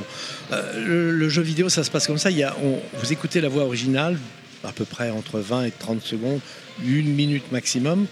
Euh, 0.53 0.85
le, 0.87 1.13
le 1.13 1.29
jeu 1.29 1.43
vidéo, 1.43 1.69
ça 1.69 1.85
se 1.85 1.91
passe 1.91 2.07
comme 2.09 2.19
ça 2.19 2.31
il 2.31 2.39
y 2.39 2.43
a, 2.43 2.57
on- 2.63 2.81
vous 3.01 3.13
écoutez 3.13 3.41
la 3.41 3.49
voix 3.49 3.63
originale, 3.65 4.19
à 4.65 4.73
peu 4.73 4.85
près 4.85 5.11
entre 5.11 5.39
20 5.39 5.65
et 5.65 5.71
30 5.71 6.03
secondes, 6.03 6.41
une 6.85 7.15
minute 7.15 7.51
maximum. 7.53 8.07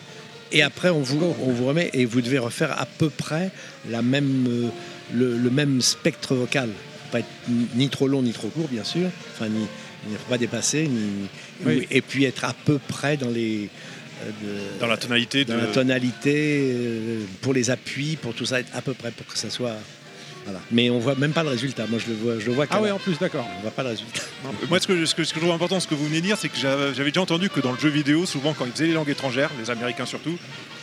Et 0.52 0.62
après, 0.62 0.88
on 0.90 1.00
vous, 1.00 1.34
on 1.42 1.52
vous 1.52 1.66
remet 1.66 1.90
et 1.92 2.04
vous 2.04 2.20
devez 2.20 2.38
refaire 2.38 2.80
à 2.80 2.86
peu 2.86 3.10
près 3.10 3.50
la 3.90 4.02
même, 4.02 4.46
euh, 4.48 4.68
le, 5.14 5.36
le 5.36 5.50
même 5.50 5.80
spectre 5.80 6.34
vocal. 6.34 6.68
Faut 6.70 7.12
Pas 7.12 7.18
être 7.20 7.26
ni- 7.74 7.88
trop 7.88 8.08
long 8.08 8.22
ni 8.22 8.32
trop 8.32 8.48
court, 8.48 8.68
bien 8.68 8.84
sûr. 8.84 9.08
Enfin, 9.34 9.48
ni, 9.48 9.66
il 10.06 10.12
ne 10.12 10.18
faut 10.18 10.28
pas 10.28 10.38
dépasser. 10.38 10.86
Ni, 10.88 11.28
Oui. 11.66 11.86
Et 11.90 12.00
puis 12.02 12.24
être 12.24 12.44
à 12.44 12.54
peu 12.54 12.78
près 12.78 13.16
dans 13.16 13.30
les. 13.30 13.68
euh, 14.22 14.30
de- 14.74 14.80
Dans 14.80 14.86
la 14.86 14.96
tonalité 14.96 15.44
de. 15.44 15.52
dans 15.52 15.58
la 15.58 15.66
tonalité, 15.66 16.70
euh, 16.72 17.20
pour 17.42 17.52
les 17.52 17.70
appuis, 17.70 18.16
pour 18.16 18.34
tout 18.34 18.46
ça, 18.46 18.60
être 18.60 18.74
à 18.74 18.80
peu 18.82 18.94
près 18.94 19.10
pour 19.10 19.26
que 19.26 19.38
ça 19.38 19.50
soit. 19.50 19.74
Voilà. 20.48 20.60
Mais 20.70 20.88
on 20.90 20.98
voit 20.98 21.14
même 21.14 21.32
pas 21.32 21.42
le 21.42 21.50
résultat. 21.50 21.84
Moi, 21.88 21.98
je 22.04 22.10
le 22.10 22.16
vois, 22.16 22.38
je 22.38 22.46
le 22.46 22.52
vois 22.52 22.64
Ah 22.70 22.80
la- 22.80 22.94
en 22.94 22.98
plus, 22.98 23.18
d'accord. 23.18 23.46
on 23.58 23.62
voit 23.62 23.70
pas 23.70 23.82
le 23.82 23.90
résultat. 23.90 24.22
Moi, 24.70 24.80
ce 24.80 24.86
que, 24.86 25.04
ce, 25.04 25.14
que, 25.14 25.24
ce 25.24 25.32
que 25.32 25.38
je 25.40 25.44
trouve 25.44 25.54
important, 25.54 25.78
ce 25.80 25.86
que 25.86 25.94
vous 25.94 26.06
venez 26.06 26.20
de 26.20 26.26
dire, 26.26 26.38
c'est 26.38 26.48
que 26.48 26.56
j'avais 26.58 27.10
déjà 27.10 27.20
entendu 27.20 27.50
que 27.50 27.60
dans 27.60 27.72
le 27.72 27.78
jeu 27.78 27.88
vidéo, 27.90 28.24
souvent 28.26 28.54
quand 28.54 28.64
ils 28.64 28.72
faisaient 28.72 28.86
les 28.86 28.92
langues 28.94 29.10
étrangères, 29.10 29.50
les 29.60 29.70
Américains 29.70 30.06
surtout, 30.06 30.36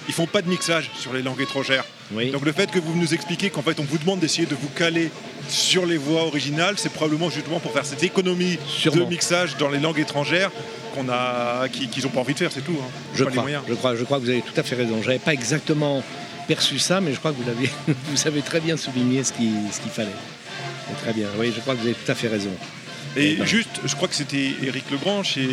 ils 0.07 0.13
font 0.13 0.27
pas 0.27 0.43
de 0.43 0.49
mixage 0.49 0.91
sur 0.99 1.13
les 1.13 1.23
langues 1.23 1.41
étrangères. 1.41 1.83
Oui. 2.13 2.29
Donc 2.29 2.45
le 2.45 2.51
fait 2.51 2.69
que 2.69 2.77
vous 2.77 2.95
nous 2.95 3.13
expliquez 3.15 3.49
qu'en 3.49 3.63
fait 3.63 3.79
on 3.79 3.83
vous 3.83 3.97
demande 3.97 4.19
d'essayer 4.19 4.45
de 4.45 4.53
vous 4.53 4.67
caler 4.69 5.09
sur 5.49 5.87
les 5.87 5.97
voix 5.97 6.25
originales, 6.25 6.75
c'est 6.77 6.91
probablement 6.93 7.31
justement 7.31 7.59
pour 7.59 7.71
faire 7.71 7.85
cette 7.87 8.03
économie 8.03 8.59
Sûrement. 8.67 9.03
de 9.05 9.09
mixage 9.09 9.57
dans 9.57 9.69
les 9.69 9.79
langues 9.79 9.97
étrangères 9.99 10.51
qu'on 10.93 11.09
a, 11.09 11.67
qui- 11.69 11.87
qu'ils 11.87 12.03
n'ont 12.03 12.09
pas 12.11 12.19
envie 12.19 12.33
de 12.33 12.37
faire, 12.39 12.51
c'est 12.51 12.63
tout. 12.63 12.77
hein. 12.79 12.87
Je 13.15 13.23
crois, 13.23 13.45
je 13.67 13.73
crois, 13.73 13.95
je 13.95 14.03
crois 14.03 14.19
que 14.19 14.23
vous 14.23 14.29
avez 14.29 14.41
tout 14.41 14.53
à 14.57 14.61
fait 14.63 14.75
raison. 14.75 15.01
J'avais 15.01 15.17
pas 15.19 15.33
exactement 15.33 16.03
perçu 16.47 16.79
ça, 16.79 17.01
mais 17.01 17.13
je 17.13 17.19
crois 17.19 17.31
que 17.31 17.37
vous 17.37 17.93
vous 18.11 18.27
avez 18.27 18.41
très 18.41 18.59
bien 18.59 18.77
souligné 18.77 19.23
ce 19.23 19.33
qu'il 19.33 19.91
fallait. 19.91 20.09
Très 21.01 21.13
bien. 21.13 21.27
Oui, 21.37 21.51
je 21.55 21.59
crois 21.61 21.75
que 21.75 21.81
vous 21.81 21.87
avez 21.87 21.95
tout 21.95 22.11
à 22.11 22.15
fait 22.15 22.27
raison. 22.27 22.51
Et 23.17 23.37
juste, 23.45 23.69
je 23.85 23.95
crois 23.95 24.07
que 24.07 24.15
c'était 24.15 24.51
Eric 24.63 24.83
Legrand, 24.91 25.23
chez, 25.23 25.47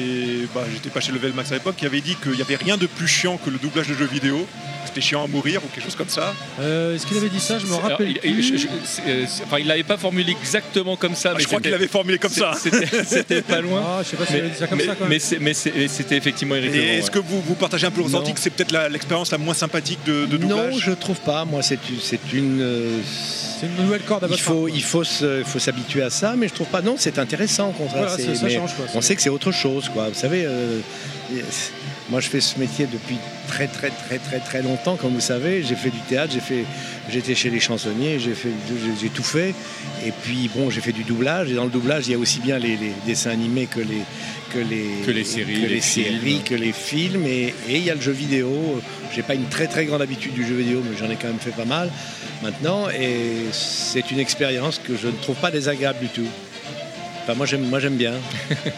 bah, 0.55 0.62
j'étais 0.72 0.90
pas 0.90 1.01
chez 1.01 1.12
Level 1.12 1.32
Max 1.32 1.51
à 1.52 1.55
l'époque, 1.55 1.76
qui 1.76 1.86
avait 1.86 2.01
dit 2.01 2.16
qu'il 2.22 2.32
n'y 2.32 2.43
avait 2.43 2.56
rien 2.56 2.76
de 2.76 2.86
plus 2.86 3.06
chiant 3.09 3.36
que 3.36 3.51
le 3.51 3.59
doublage 3.59 3.89
de 3.89 3.94
jeux 3.94 4.06
vidéo. 4.06 4.47
C'était 4.84 5.01
chiant 5.01 5.24
à 5.24 5.26
mourir 5.28 5.60
ou 5.64 5.68
quelque 5.68 5.84
chose 5.84 5.94
comme 5.94 6.09
ça. 6.09 6.34
Euh, 6.60 6.94
Est-ce 6.97 7.06
qu'il 7.06 7.16
avait 7.16 7.28
dit 7.30 7.40
ça? 7.40 7.59
Je 7.59 7.66
me 7.66 7.74
rappelle. 7.76 8.14
il, 8.24 8.43
je- 8.43 8.56
je- 8.56 8.66
euh, 9.06 9.24
enfin, 9.44 9.59
il 9.60 9.66
l'avait 9.66 9.84
pas 9.84 9.97
formulé 9.97 10.32
exactement 10.39 10.97
comme 10.97 11.14
ça, 11.14 11.30
Ah, 11.30 11.34
mais 11.36 11.43
je 11.43 11.47
crois 11.47 11.60
qu'il 11.60 11.72
avait 11.72 11.86
formulé 11.89 12.18
comme 12.18 12.32
ça. 12.32 12.52
C'était 13.06 13.40
pas 13.43 13.60
loin. 13.60 13.82
Ah, 13.86 14.01
je 14.05 14.09
sais 14.10 14.16
pas 14.16 14.26
si 14.26 14.32
Mais, 14.32 14.39
il 14.39 14.43
avait 14.43 14.51
dit 14.51 14.59
ça 14.59 14.66
comme 14.66 14.78
mais- 14.78 14.84
ça 14.84 14.94
quand 14.97 15.09
même. 15.09 15.18
mais 15.40 15.55
c'était 15.89 16.16
effectivement 16.16 16.56
Eric 16.56 16.74
Et 16.74 16.76
Legrand, 16.76 16.93
est-ce 16.94 17.06
ouais. 17.06 17.12
que 17.12 17.18
vous, 17.20 17.40
vous 17.40 17.55
partagez 17.55 17.86
un 17.86 17.90
peu 17.90 18.01
le 18.01 18.06
ressenti 18.06 18.34
que 18.34 18.40
c'est 18.40 18.51
peut-être 18.51 18.72
l'expérience 18.90 19.30
la, 19.30 19.39
moins 19.39 19.55
sympathique 19.55 20.01
de, 20.05 20.26
de 20.26 20.36
doublage? 20.36 20.72
Non, 20.74 20.78
je 20.78 20.90
trouve 20.93 21.20
pas. 21.20 21.44
Moi, 21.44 21.62
c'est 21.62 21.78
une- 22.34 22.60
euh, 22.60 22.98
C'est 23.60 23.66
une 23.68 23.84
nouvelle 23.84 24.02
corde 24.02 24.24
à 24.24 24.26
il 24.26 24.30
votre 24.30 24.40
il 24.74 24.82
faut 24.82 25.05
il 25.39 25.44
faut 25.44 25.59
s'habituer 25.60 26.02
à 26.02 26.10
ça, 26.10 26.34
mais 26.36 26.48
je 26.48 26.55
trouve 26.55 26.66
pas. 26.66 26.82
Non, 26.82 26.97
c'est 26.98 27.18
intéressant 27.20 27.51
au 27.60 27.72
contraire. 27.72 28.02
Voilà, 28.02 28.16
c'est- 28.16 28.22
c'est- 28.22 28.34
ça 28.36 28.46
mais 28.46 28.54
change, 28.54 28.74
quoi. 28.74 28.84
On 28.94 29.00
sait 29.00 29.14
que 29.16 29.22
c'est 29.22 29.30
autre 29.30 29.52
chose, 29.52 29.88
quoi. 29.88 30.08
Vous 30.08 30.14
savez, 30.18 30.44
euh, 30.46 30.80
moi, 32.10 32.20
je 32.20 32.28
fais 32.28 32.40
ce 32.40 32.58
métier 32.58 32.86
depuis 32.92 33.16
très, 33.48 33.66
très, 33.66 33.90
très, 33.90 34.18
très, 34.18 34.38
très 34.40 34.62
longtemps, 34.62 34.96
comme 34.96 35.14
vous 35.14 35.20
savez. 35.20 35.62
J'ai 35.62 35.74
fait 35.76 35.90
du 35.90 36.00
théâtre, 36.00 36.32
j'ai 36.34 36.40
fait, 36.40 36.64
j'étais 37.10 37.34
chez 37.34 37.48
les 37.50 37.60
chansonniers, 37.60 38.18
j'ai 38.18 38.34
fait, 38.34 38.48
j'ai- 38.68 39.00
j'ai 39.00 39.08
tout 39.08 39.22
fait. 39.22 39.54
Et 40.06 40.12
puis, 40.22 40.50
bon, 40.54 40.68
j'ai 40.70 40.80
fait 40.80 40.92
du 40.92 41.04
doublage. 41.04 41.50
Et 41.50 41.54
dans 41.54 41.64
le 41.64 41.70
doublage, 41.70 42.06
il 42.08 42.12
y 42.12 42.14
a 42.14 42.18
aussi 42.18 42.40
bien 42.40 42.58
les, 42.58 42.76
les 42.76 42.92
dessins 43.06 43.30
animés 43.30 43.66
que 43.66 43.80
les 43.80 44.02
que 44.52 44.58
les, 44.58 44.84
Que 45.06 45.10
les 45.12 45.24
séries, 45.24 45.54
que 45.54 45.60
les 45.66 45.68
les 45.76 45.80
séries, 45.80 46.18
films. 46.22 46.42
que 46.44 46.54
les 46.54 46.72
films. 46.72 47.24
Et, 47.26 47.54
et 47.70 47.76
il 47.76 47.84
y 47.84 47.88
a 47.90 47.94
le 47.94 48.00
jeu 48.02 48.12
vidéo. 48.12 48.82
J'ai 49.14 49.22
pas 49.22 49.34
une 49.34 49.46
très 49.48 49.66
très 49.66 49.86
grande 49.86 50.02
habitude 50.02 50.34
du 50.34 50.46
jeu 50.46 50.54
vidéo, 50.56 50.82
mais 50.84 50.94
j'en 50.98 51.10
ai 51.10 51.16
quand 51.16 51.28
même 51.28 51.38
fait 51.40 51.52
pas 51.56 51.64
mal 51.64 51.90
maintenant. 52.42 52.90
Et 52.90 53.46
c'est 53.52 54.10
une 54.10 54.18
expérience 54.18 54.78
que 54.86 54.94
je 54.94 55.06
ne 55.06 55.12
trouve 55.22 55.36
pas 55.36 55.50
désagréable 55.50 56.00
du 56.00 56.08
tout. 56.08 56.28
Enfin, 57.23 57.35
moi 57.35 57.47
j'aime 57.47 57.62
moi 57.69 57.78
j'aime 57.81 57.97
bien. 57.97 58.12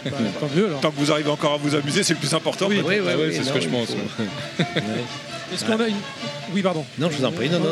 Bah, 0.05 0.17
tant 0.39 0.49
mieux 0.55 0.67
alors. 0.67 0.79
Tant 0.81 0.91
que 0.91 0.97
vous 0.99 1.11
arrivez 1.11 1.29
encore 1.29 1.53
à 1.53 1.57
vous 1.57 1.73
amuser, 1.75 2.03
c'est 2.03 2.13
le 2.13 2.19
plus 2.19 2.33
important. 2.33 2.67
Oui, 2.69 2.81
oui, 2.85 2.95
Ah 3.01 3.17
ouais, 3.17 3.31
c'est 3.31 3.43
ce 3.43 3.51
que 3.51 3.59
je 3.59 3.67
pense, 3.69 3.87
faut- 3.87 3.93
ouais. 3.95 4.65
Ouais. 4.75 4.81
Est-ce 5.53 5.63
qu'on 5.65 5.79
a 5.79 5.87
une. 5.87 5.95
Oui, 6.53 6.61
pardon. 6.61 6.83
Non, 6.97 7.09
je 7.11 7.17
vous 7.17 7.25
en 7.25 7.31
prie. 7.31 7.49
Non, 7.49 7.59
non. 7.59 7.67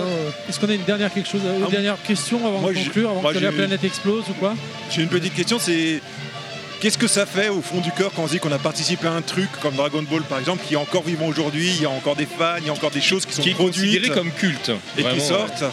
Est-ce 0.47 0.59
qu'on 0.59 0.69
a 0.69 0.73
une 0.73 0.83
dernière 0.83 1.11
quelque 1.13 1.29
chose, 1.29 1.41
une 1.43 1.63
Ah, 1.65 1.69
dernière 1.71 2.01
question 2.03 2.37
avant 2.45 2.61
de 2.67 2.73
conclure, 2.73 3.09
avant 3.09 3.21
moi, 3.21 3.33
que 3.33 3.39
la 3.39 3.51
planète 3.51 3.83
explose 3.83 4.23
ou 4.29 4.33
quoi 4.33 4.55
J'ai 4.91 5.01
une 5.01 5.09
petite 5.09 5.33
question, 5.33 5.57
c'est 5.59 5.99
qu'est-ce 6.79 6.97
que 6.97 7.07
ça 7.07 7.25
fait 7.25 7.49
au 7.49 7.61
fond 7.61 7.79
du 7.81 7.91
cœur 7.91 8.11
quand 8.15 8.23
on 8.23 8.27
se 8.27 8.33
dit 8.33 8.39
qu'on 8.39 8.51
a 8.51 8.59
participé 8.59 9.07
à 9.07 9.13
un 9.13 9.21
truc 9.21 9.49
comme 9.61 9.75
Dragon 9.75 10.03
Ball 10.03 10.21
par 10.23 10.37
exemple, 10.39 10.63
qui 10.67 10.73
est 10.75 10.77
encore 10.77 11.03
vivant 11.03 11.25
aujourd'hui, 11.27 11.69
il 11.75 11.81
y 11.81 11.85
a 11.85 11.89
encore 11.89 12.15
des 12.15 12.25
fans, 12.27 12.55
il 12.59 12.67
y 12.67 12.69
a 12.69 12.73
encore 12.73 12.91
des 12.91 13.01
choses 13.01 13.25
qui 13.25 13.33
sont 13.33 13.41
qui 13.41 13.49
est 13.51 13.53
produites 13.53 14.11
comme 14.13 14.31
culte. 14.31 14.71
et 14.97 15.01
Vraiment, 15.01 15.17
qui 15.19 15.27
sortent. 15.27 15.63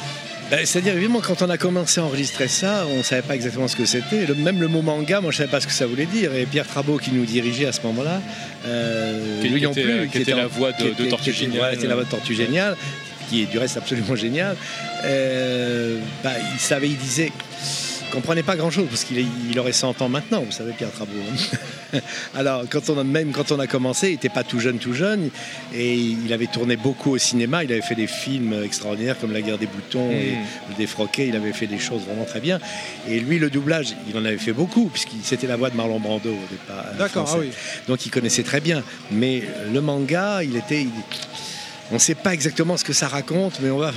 Ben, 0.50 0.66
C'est-à-dire, 0.66 0.94
évidemment, 0.94 1.20
quand 1.20 1.42
on 1.42 1.50
a 1.50 1.56
commencé 1.56 2.00
à 2.00 2.04
enregistrer 2.04 2.48
ça, 2.48 2.84
on 2.90 2.98
ne 2.98 3.02
savait 3.02 3.22
pas 3.22 3.34
exactement 3.36 3.68
ce 3.68 3.76
que 3.76 3.84
c'était. 3.84 4.26
Le- 4.26 4.34
Même 4.34 4.60
le 4.60 4.66
mot 4.68 4.82
manga, 4.82 5.20
moi, 5.20 5.30
je 5.30 5.36
ne 5.36 5.38
savais 5.38 5.50
pas 5.50 5.60
ce 5.60 5.66
que 5.68 5.72
ça 5.72 5.86
voulait 5.86 6.06
dire. 6.06 6.34
Et 6.34 6.44
Pierre 6.44 6.66
Trabot, 6.66 6.98
qui 6.98 7.12
nous 7.12 7.24
dirigeait 7.24 7.66
à 7.66 7.72
ce 7.72 7.80
moment-là, 7.82 8.20
euh, 8.66 9.40
Qui- 9.42 9.48
lui 9.48 9.60
qui 9.60 9.66
non 9.66 9.72
plus. 9.72 10.08
qui 10.10 10.18
était 10.18 10.34
la 10.34 10.48
voix 10.48 10.72
de- 10.72 10.88
qui 10.90 11.08
Tortue 11.08 11.24
qui 11.24 11.30
était- 11.30 11.38
Géniale. 11.52 11.74
c'était 11.74 11.86
la 11.86 11.94
voix 11.94 12.04
de 12.04 12.10
Tortue 12.10 12.34
Géniale, 12.34 12.76
qui 13.28 13.42
est 13.42 13.46
du 13.46 13.58
reste 13.58 13.76
absolument 13.76 14.16
génial. 14.16 14.56
Euh, 15.04 15.98
bah, 16.24 16.32
il 16.54 16.58
savait, 16.60 16.88
il 16.88 16.96
disait, 16.96 17.30
comprenait 18.10 18.42
pas 18.42 18.56
grand-chose, 18.56 18.86
parce 18.88 19.04
qu'il 19.04 19.24
il 19.50 19.58
aurait 19.58 19.72
100 19.72 20.02
ans 20.02 20.08
maintenant, 20.08 20.42
vous 20.42 20.52
savez, 20.52 20.72
Pierre 20.72 20.90
Trabot. 20.92 21.12
hein. 21.92 21.98
Alors, 22.34 22.64
quand 22.70 22.88
on 22.90 22.98
a, 22.98 23.04
même 23.04 23.32
quand 23.32 23.50
on 23.52 23.58
a 23.58 23.66
commencé, 23.66 24.08
il 24.08 24.12
n'était 24.12 24.28
pas 24.28 24.44
tout 24.44 24.60
jeune, 24.60 24.78
tout 24.78 24.92
jeune, 24.94 25.30
et 25.74 25.94
il 25.94 26.32
avait 26.32 26.46
tourné 26.46 26.76
beaucoup 26.76 27.10
au 27.12 27.18
cinéma, 27.18 27.64
il 27.64 27.72
avait 27.72 27.80
fait 27.82 27.94
des 27.94 28.06
films 28.06 28.54
extraordinaires 28.64 29.16
comme 29.18 29.32
La 29.32 29.40
guerre 29.42 29.58
des 29.58 29.66
boutons 29.66 30.10
et 30.10 30.30
Mm. 30.30 30.44
Le 30.70 30.74
défroqué, 30.76 31.26
il 31.28 31.36
avait 31.36 31.52
fait 31.52 31.66
des 31.66 31.78
choses 31.78 32.02
vraiment 32.02 32.24
très 32.24 32.40
bien. 32.40 32.58
Et 33.08 33.18
lui, 33.20 33.38
le 33.38 33.50
doublage, 33.50 33.94
il 34.08 34.16
en 34.16 34.24
avait 34.24 34.38
fait 34.38 34.52
beaucoup, 34.52 34.86
puisque 34.88 35.10
c'était 35.24 35.46
la 35.46 35.56
voix 35.56 35.70
de 35.70 35.76
Marlon 35.76 35.98
Brando 36.00 36.30
au 36.30 36.46
départ. 36.50 36.84
euh, 36.94 36.98
D'accord, 36.98 37.28
ah 37.32 37.38
oui. 37.40 37.50
Donc 37.88 38.06
il 38.06 38.10
connaissait 38.10 38.42
très 38.42 38.60
bien. 38.60 38.82
Mais 39.10 39.42
le 39.72 39.80
manga, 39.80 40.42
il 40.42 40.56
était. 40.56 40.82
il- 40.82 40.90
on 41.90 41.94
ne 41.94 41.98
sait 41.98 42.14
pas 42.14 42.32
exactement 42.32 42.76
ce 42.76 42.84
que 42.84 42.92
ça 42.92 43.08
raconte, 43.08 43.58
mais 43.60 43.70
on 43.70 43.78
va, 43.78 43.92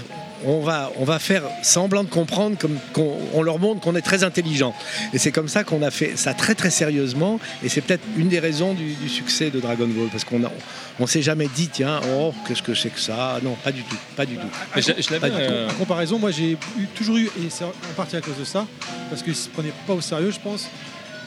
on 0.45 0.59
va, 0.61 0.91
on 0.97 1.03
va 1.05 1.19
faire 1.19 1.43
semblant 1.61 2.03
de 2.03 2.09
comprendre, 2.09 2.57
comme 2.57 2.77
qu'on 2.93 3.17
on 3.33 3.41
leur 3.41 3.59
montre 3.59 3.81
qu'on 3.81 3.95
est 3.95 4.01
très 4.01 4.23
intelligent. 4.23 4.73
Et 5.13 5.17
c'est 5.17 5.31
comme 5.31 5.47
ça 5.47 5.63
qu'on 5.63 5.81
a 5.81 5.91
fait 5.91 6.17
ça 6.17 6.33
très 6.33 6.55
très 6.55 6.69
sérieusement. 6.69 7.39
Et 7.63 7.69
c'est 7.69 7.81
peut-être 7.81 8.03
une 8.17 8.27
des 8.29 8.39
raisons 8.39 8.73
du, 8.73 8.93
du 8.93 9.09
succès 9.09 9.49
de 9.49 9.59
Dragon 9.59 9.87
Ball, 9.87 10.07
parce 10.11 10.23
qu'on 10.23 10.43
a, 10.43 10.51
on 10.99 11.07
s'est 11.07 11.21
jamais 11.21 11.47
dit 11.55 11.69
tiens, 11.71 11.99
oh 12.17 12.33
qu'est-ce 12.47 12.61
que 12.61 12.73
c'est 12.75 12.89
que 12.89 12.99
ça? 12.99 13.39
Non, 13.43 13.55
pas 13.63 13.71
du 13.71 13.83
tout, 13.83 13.95
pas 14.15 14.25
du 14.25 14.35
tout. 14.35 14.47
Mais 14.75 14.81
je, 14.81 14.91
je 14.99 15.11
l'avais, 15.11 15.19
Pas 15.19 15.29
du 15.29 15.35
tout. 15.45 15.51
euh, 15.53 15.69
En 15.69 15.73
comparaison, 15.73 16.19
moi 16.19 16.31
j'ai 16.31 16.51
eu- 16.51 16.57
toujours 16.95 17.17
eu, 17.17 17.25
et 17.25 17.49
c'est 17.49 17.63
en 17.63 17.71
partie 17.95 18.15
à 18.15 18.21
cause 18.21 18.37
de 18.37 18.43
ça, 18.45 18.65
parce 19.09 19.21
qu'ils 19.23 19.35
se 19.35 19.49
prenaient 19.49 19.73
pas 19.87 19.93
au 19.93 20.01
sérieux, 20.01 20.31
je 20.31 20.39
pense, 20.39 20.67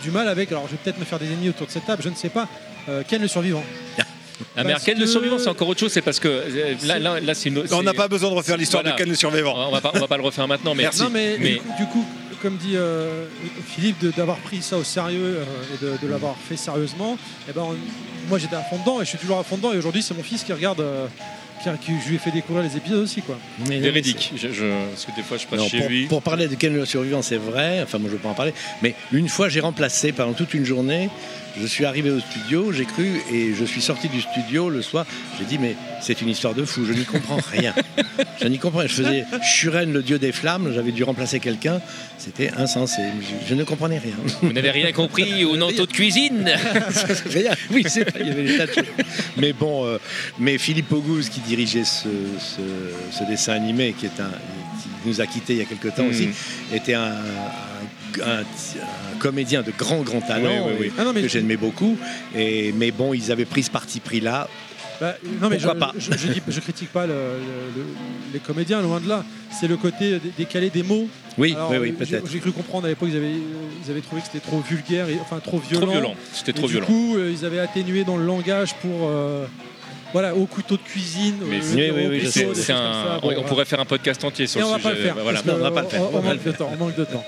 du 0.02 0.10
mal 0.10 0.28
avec, 0.28 0.50
alors 0.52 0.66
je 0.66 0.72
vais 0.72 0.78
peut-être 0.84 0.98
me 0.98 1.04
faire 1.04 1.18
des 1.18 1.26
ennemis 1.26 1.48
autour 1.48 1.66
de 1.66 1.72
cette 1.72 1.86
table, 1.86 2.02
je 2.02 2.08
ne 2.10 2.14
sais 2.14 2.28
pas, 2.28 2.48
euh, 2.88 3.02
Ken 3.08 3.20
le 3.22 3.28
survivant. 3.28 3.64
Ah, 4.56 4.64
mais 4.64 4.72
Parce 4.72 4.84
Ken 4.84 4.98
le 4.98 5.04
que- 5.04 5.10
survivant, 5.10 5.38
c'est 5.38 5.48
encore 5.48 5.68
autre 5.68 5.80
chose. 5.80 5.92
C'est 5.92 6.02
parce 6.02 6.20
que 6.20 6.28
euh, 6.28 6.74
là, 6.84 6.98
là, 6.98 7.20
là, 7.20 7.34
c'est 7.34 7.48
une. 7.48 7.62
On 7.72 7.82
n'a 7.82 7.94
pas 7.94 8.08
besoin 8.08 8.30
de 8.30 8.34
refaire 8.34 8.56
l'histoire 8.56 8.82
Voilà. 8.82 8.96
de 8.96 9.00
Ken 9.02 9.08
le 9.08 9.14
survivant. 9.14 9.54
On 9.68 9.70
va 9.70 9.80
pas, 9.80 9.92
on 9.94 9.98
va 9.98 10.06
pas 10.08 10.16
le 10.16 10.22
refaire 10.22 10.46
maintenant, 10.48 10.74
mais 10.74 10.84
non 10.84 11.10
mais, 11.10 11.36
mais- 11.38 11.54
Du, 11.54 11.58
coup, 11.60 11.74
du 11.78 11.86
coup, 11.86 12.04
comme 12.42 12.56
dit 12.58 12.72
euh, 12.76 13.24
Philippe, 13.74 14.04
d'avoir 14.16 14.36
pris 14.38 14.60
ça 14.62 14.76
au 14.76 14.84
sérieux 14.84 15.38
euh, 15.38 15.44
et 15.74 15.84
de, 15.84 16.06
de 16.06 16.10
l'avoir 16.10 16.36
fait 16.48 16.56
sérieusement, 16.56 17.16
eh 17.48 17.52
ben, 17.52 17.62
on- 17.62 17.76
moi 18.28 18.38
j'étais 18.38 18.56
à 18.56 18.60
fond 18.62 18.76
dedans 18.78 19.00
et 19.00 19.04
je 19.04 19.10
suis 19.10 19.18
toujours 19.18 19.38
à 19.38 19.42
fond 19.44 19.56
dedans 19.56 19.72
et 19.72 19.78
aujourd'hui 19.78 20.02
c'est 20.02 20.14
mon 20.14 20.22
fils 20.22 20.42
qui 20.44 20.52
regarde, 20.52 20.80
euh, 20.80 21.06
qui, 21.62 21.70
qui- 21.86 21.92
je 22.04 22.08
lui 22.10 22.16
ai 22.16 22.18
fait 22.18 22.30
découvrir 22.30 22.62
les 22.62 22.76
épisodes 22.76 23.02
aussi 23.02 23.22
quoi. 23.22 23.38
Véridique. 23.60 24.32
Je, 24.36 24.48
je- 24.52 24.64
parce 24.90 25.06
que 25.06 25.16
des 25.16 25.22
fois, 25.22 25.38
je 25.38 25.46
passe 25.46 25.58
Non, 25.60 25.68
chez 25.68 25.78
pour, 25.78 25.88
lui. 25.88 26.06
pour 26.06 26.22
parler 26.22 26.46
de 26.48 26.54
Ken 26.56 26.74
le 26.74 26.84
survivant, 26.84 27.22
c'est 27.22 27.36
vrai. 27.38 27.80
Enfin, 27.82 27.98
moi, 27.98 28.08
je 28.08 28.12
ne 28.14 28.18
veux 28.18 28.22
pas 28.22 28.28
en 28.28 28.34
parler. 28.34 28.52
Mais 28.82 28.94
une 29.12 29.28
fois, 29.30 29.48
j'ai 29.48 29.60
remplacé 29.60 30.12
pendant 30.12 30.34
toute 30.34 30.52
une 30.52 30.64
journée. 30.66 31.08
Je 31.58 31.66
suis 31.66 31.84
arrivé 31.86 32.10
au 32.10 32.20
studio, 32.20 32.70
j'ai 32.72 32.84
cru, 32.84 33.20
et 33.32 33.54
je 33.54 33.64
suis 33.64 33.80
sorti 33.80 34.08
du 34.08 34.20
studio 34.20 34.68
le 34.68 34.82
soir. 34.82 35.06
J'ai 35.38 35.46
dit, 35.46 35.58
mais 35.58 35.74
c'est 36.02 36.20
une 36.20 36.28
histoire 36.28 36.54
de 36.54 36.64
fou, 36.64 36.84
je 36.86 36.92
n'y 36.92 37.04
comprends 37.04 37.38
rien. 37.50 37.74
je 38.42 38.46
n'y 38.48 38.58
comprends 38.58 38.80
rien. 38.80 38.88
Je 38.88 38.94
faisais 38.94 39.24
Shuren, 39.42 39.90
le 39.92 40.02
dieu 40.02 40.18
des 40.18 40.32
flammes, 40.32 40.70
j'avais 40.74 40.92
dû 40.92 41.02
remplacer 41.02 41.40
quelqu'un. 41.40 41.80
C'était 42.18 42.50
insensé. 42.56 43.00
Je, 43.20 43.48
je 43.48 43.54
ne 43.54 43.64
comprenais 43.64 43.98
rien. 43.98 44.14
Vous 44.42 44.52
n'avez 44.52 44.70
rien 44.70 44.92
compris 44.92 45.44
au 45.44 45.56
nanto 45.56 45.86
de 45.86 45.92
cuisine. 45.92 46.50
Rien. 47.26 47.52
Oui, 47.70 47.84
c'est 47.88 48.08
vrai, 48.10 48.20
il 48.20 48.28
y 48.28 48.30
avait 48.30 48.44
des 48.44 48.56
tas 48.58 48.66
de 48.66 48.72
choses. 48.72 48.84
Mais 49.36 49.52
bon, 49.52 49.86
euh, 49.86 49.98
mais 50.38 50.58
Philippe 50.58 50.92
Auguste 50.92 51.32
qui 51.32 51.40
dirigeait 51.40 51.84
ce, 51.84 52.08
ce- 52.38 53.16
ce 53.18 53.24
dessin 53.24 53.52
animé, 53.52 53.94
qui, 53.98 54.06
est 54.06 54.20
un, 54.20 54.30
qui 54.82 54.88
nous 55.08 55.20
a 55.20 55.26
quittés 55.26 55.54
il 55.54 55.58
y 55.58 55.62
a 55.62 55.64
quelque 55.66 55.88
temps 55.88 56.04
Mm. 56.04 56.10
aussi, 56.10 56.28
était 56.74 56.94
un, 56.94 57.04
un- 57.04 57.12
un- 58.24 58.40
un 58.40 59.18
comédien 59.18 59.62
de 59.62 59.72
grand, 59.76 60.02
grand 60.02 60.20
talent, 60.20 60.66
Oui, 60.66 60.72
oui, 60.72 60.76
oui. 60.80 60.86
et 60.88 60.92
Ah 60.98 61.04
non, 61.04 61.12
mais- 61.12 61.22
que 61.22 61.28
j'aimais 61.28 61.56
beaucoup. 61.56 61.96
Et, 62.34 62.72
mais 62.72 62.90
bon, 62.90 63.14
ils 63.14 63.30
avaient 63.32 63.44
pris 63.44 63.62
ce 63.62 63.70
parti 63.70 64.00
pris-là. 64.00 64.48
Bah, 64.98 65.14
non 65.42 65.50
mais 65.50 65.58
je, 65.58 65.68
pas? 65.68 65.92
je, 65.98 66.10
je 66.12 66.26
dis- 66.32 66.42
je 66.48 66.58
critique 66.60 66.90
pas 66.90 67.06
le- 67.06 67.12
le- 67.12 67.82
le- 67.82 67.86
les 68.32 68.38
comédiens, 68.38 68.80
loin 68.80 68.98
de 68.98 69.06
là. 69.06 69.24
C'est 69.60 69.68
le 69.68 69.76
côté 69.76 70.12
dé- 70.18 70.32
décalé 70.38 70.70
des 70.70 70.82
mots. 70.82 71.06
Oui, 71.36 71.52
Alors, 71.54 71.70
oui, 71.78 71.92
peut-être. 71.92 72.26
J'ai 72.30 72.38
cru 72.38 72.50
comprendre 72.50 72.86
à 72.86 72.88
l'époque 72.88 73.10
ils 73.12 73.16
avaient, 73.18 73.30
ils 73.84 73.90
avaient 73.90 74.00
trouvé 74.00 74.22
que 74.22 74.28
c'était 74.32 74.46
trop 74.46 74.60
vulgaire, 74.60 75.06
et, 75.10 75.18
enfin 75.20 75.38
trop 75.44 75.58
violent. 75.58 75.82
Trop 75.82 75.92
violent. 75.92 76.14
C'était 76.32 76.52
Et 76.52 76.54
trop 76.54 76.66
du 76.66 76.72
violent. 76.72 76.86
coup, 76.86 77.16
euh, 77.18 77.30
ils 77.30 77.44
avaient 77.44 77.58
atténué 77.58 78.04
dans 78.04 78.16
le 78.16 78.24
langage 78.24 78.74
pour. 78.76 79.08
euh, 79.10 79.44
voilà, 80.12 80.34
au 80.34 80.46
couteau 80.46 80.76
de 80.78 80.82
cuisine. 80.82 81.34
Mais 81.46 81.58
euh, 81.58 81.60
Oui, 81.74 81.90
oui, 81.94 82.06
oui, 82.22 82.32
couteau, 82.32 82.50
un- 82.52 82.54
ça. 82.54 82.74
on, 82.74 83.20
Bon, 83.20 83.28
on 83.28 83.32
voilà. 83.34 83.42
pourrait 83.48 83.64
faire 83.66 83.80
un 83.80 83.84
podcast 83.84 84.24
entier 84.24 84.46
sur 84.46 84.60
Et 84.60 84.62
le 84.62 84.68
on 84.68 84.72
va 84.72 84.76
sujet. 84.78 84.88
pas 84.88 84.94
le 84.96 85.02
faire. 85.04 85.14
Voilà. 85.14 85.32
parce 85.32 85.44
que, 85.44 85.50
Non, 85.50 85.56
on 85.56 85.62
va 85.62 85.70
pas 85.72 85.82
le 85.82 85.88
faire. 85.88 86.00
On, 86.00 86.04
On 86.04 86.18
on 86.20 86.22
manque 86.22 86.42
de 86.44 86.52
temps. 86.52 86.70
On 86.72 86.76
manque 86.84 86.96
de 86.96 87.04
temps. 87.04 87.24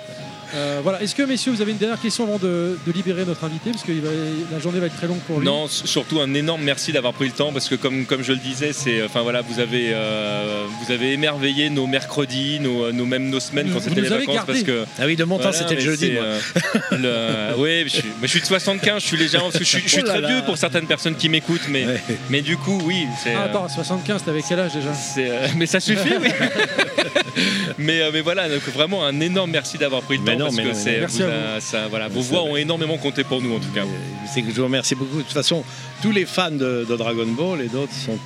Euh, 0.54 0.80
voilà. 0.82 1.02
Est-ce 1.02 1.14
que 1.14 1.22
messieurs, 1.22 1.52
vous 1.52 1.60
avez 1.62 1.72
une 1.72 1.78
dernière 1.78 2.00
question 2.00 2.24
avant 2.24 2.38
de, 2.38 2.78
de 2.86 2.92
libérer 2.92 3.24
notre 3.24 3.44
invité 3.44 3.70
parce 3.70 3.82
que 3.84 3.92
va- 3.92 4.08
la 4.50 4.58
journée 4.58 4.80
va 4.80 4.86
être 4.86 4.96
très 4.96 5.06
longue 5.06 5.18
pour 5.20 5.40
lui. 5.40 5.46
Non, 5.46 5.68
surtout 5.68 6.20
un 6.20 6.32
énorme 6.34 6.62
merci 6.62 6.90
d'avoir 6.92 7.12
pris 7.12 7.26
le 7.26 7.32
temps 7.32 7.52
parce 7.52 7.68
que 7.68 7.74
comme, 7.74 8.06
comme 8.06 8.22
je 8.22 8.32
le 8.32 8.38
disais, 8.38 8.72
c'est 8.72 9.02
enfin 9.02 9.20
voilà, 9.22 9.42
vous 9.42 9.60
avez 9.60 9.90
euh, 9.92 10.64
vous 10.84 10.92
avez 10.92 11.12
émerveillé 11.12 11.68
nos 11.70 11.86
mercredis, 11.86 12.60
nos, 12.60 12.90
nos 12.92 13.04
même 13.04 13.28
nos 13.28 13.40
semaines 13.40 13.70
quand 13.72 13.80
c'était 13.80 14.00
les 14.00 14.08
vacances 14.08 14.44
parce 14.46 14.62
que 14.62 14.84
Ah 14.98 15.04
oui, 15.06 15.16
de 15.16 15.24
mon 15.24 15.36
temps, 15.36 15.42
Voilà, 15.50 15.58
c'était 15.58 15.74
le 15.74 15.80
jeudi. 15.80 16.06
c'est, 16.06 16.12
moi. 16.12 16.22
euh, 16.22 17.52
le- 17.56 17.62
oui, 17.62 17.82
je 17.84 17.88
suis, 17.90 18.08
mais 18.20 18.26
je 18.26 18.32
suis 18.32 18.40
de 18.40 18.46
75, 18.46 19.02
je 19.02 19.06
suis 19.06 19.16
légèrement 19.16 19.48
parce 19.48 19.58
que 19.58 19.64
je 19.64 19.68
suis, 19.78 19.82
je 19.84 19.88
suis 19.88 20.00
Oh 20.02 20.06
là 20.06 20.12
très 20.12 20.20
là. 20.22 20.28
vieux 20.28 20.42
pour 20.46 20.56
certaines 20.56 20.86
personnes 20.86 21.16
qui 21.16 21.28
m'écoutent, 21.28 21.68
mais 21.68 21.86
Ouais. 21.86 22.00
mais 22.30 22.40
du 22.40 22.56
coup 22.56 22.80
oui, 22.84 23.06
c'est 23.22 23.34
Ah, 23.34 23.42
euh, 23.42 23.44
attends, 23.46 23.68
75, 23.68 24.22
t'avais 24.24 24.42
quel 24.48 24.60
âge 24.60 24.72
déjà? 24.74 24.90
euh, 25.18 25.46
mais 25.56 25.66
ça 25.66 25.80
suffit, 25.80 26.14
oui. 26.20 26.28
mais, 27.78 28.00
euh, 28.00 28.10
mais 28.12 28.20
voilà, 28.20 28.48
donc 28.48 28.62
vraiment 28.74 29.04
un 29.04 29.20
énorme 29.20 29.50
merci 29.50 29.78
d'avoir 29.78 30.02
pris 30.02 30.18
le 30.18 30.24
temps 30.24 30.37
non, 30.38 30.44
parce 30.46 30.56
mais 30.56 30.62
que 30.64 30.68
non, 30.68 30.74
mais 30.74 30.80
c'est, 30.80 30.92
non. 30.94 31.00
Merci 31.00 31.22
vous 31.22 31.28
à 31.28 31.56
a- 31.56 31.60
ça, 31.60 31.88
voilà, 31.88 32.08
vos 32.08 32.20
voix 32.20 32.42
ont 32.44 32.56
énormément 32.56 32.96
compté 32.98 33.24
pour 33.24 33.40
nous 33.42 33.54
en 33.54 33.58
tout 33.60 33.70
cas. 33.74 33.84
C'est 34.32 34.42
que 34.42 34.50
je 34.50 34.56
vous 34.56 34.64
remercie 34.64 34.94
beaucoup. 34.94 35.18
De 35.18 35.22
toute 35.22 35.32
façon, 35.32 35.64
tous 36.02 36.10
les 36.12 36.24
fans 36.26 36.50
de, 36.50 36.86
de 36.88 36.96
Dragon 36.96 37.26
Ball 37.26 37.60
et 37.62 37.68
d'autres 37.68 37.92
sont. 37.92 38.18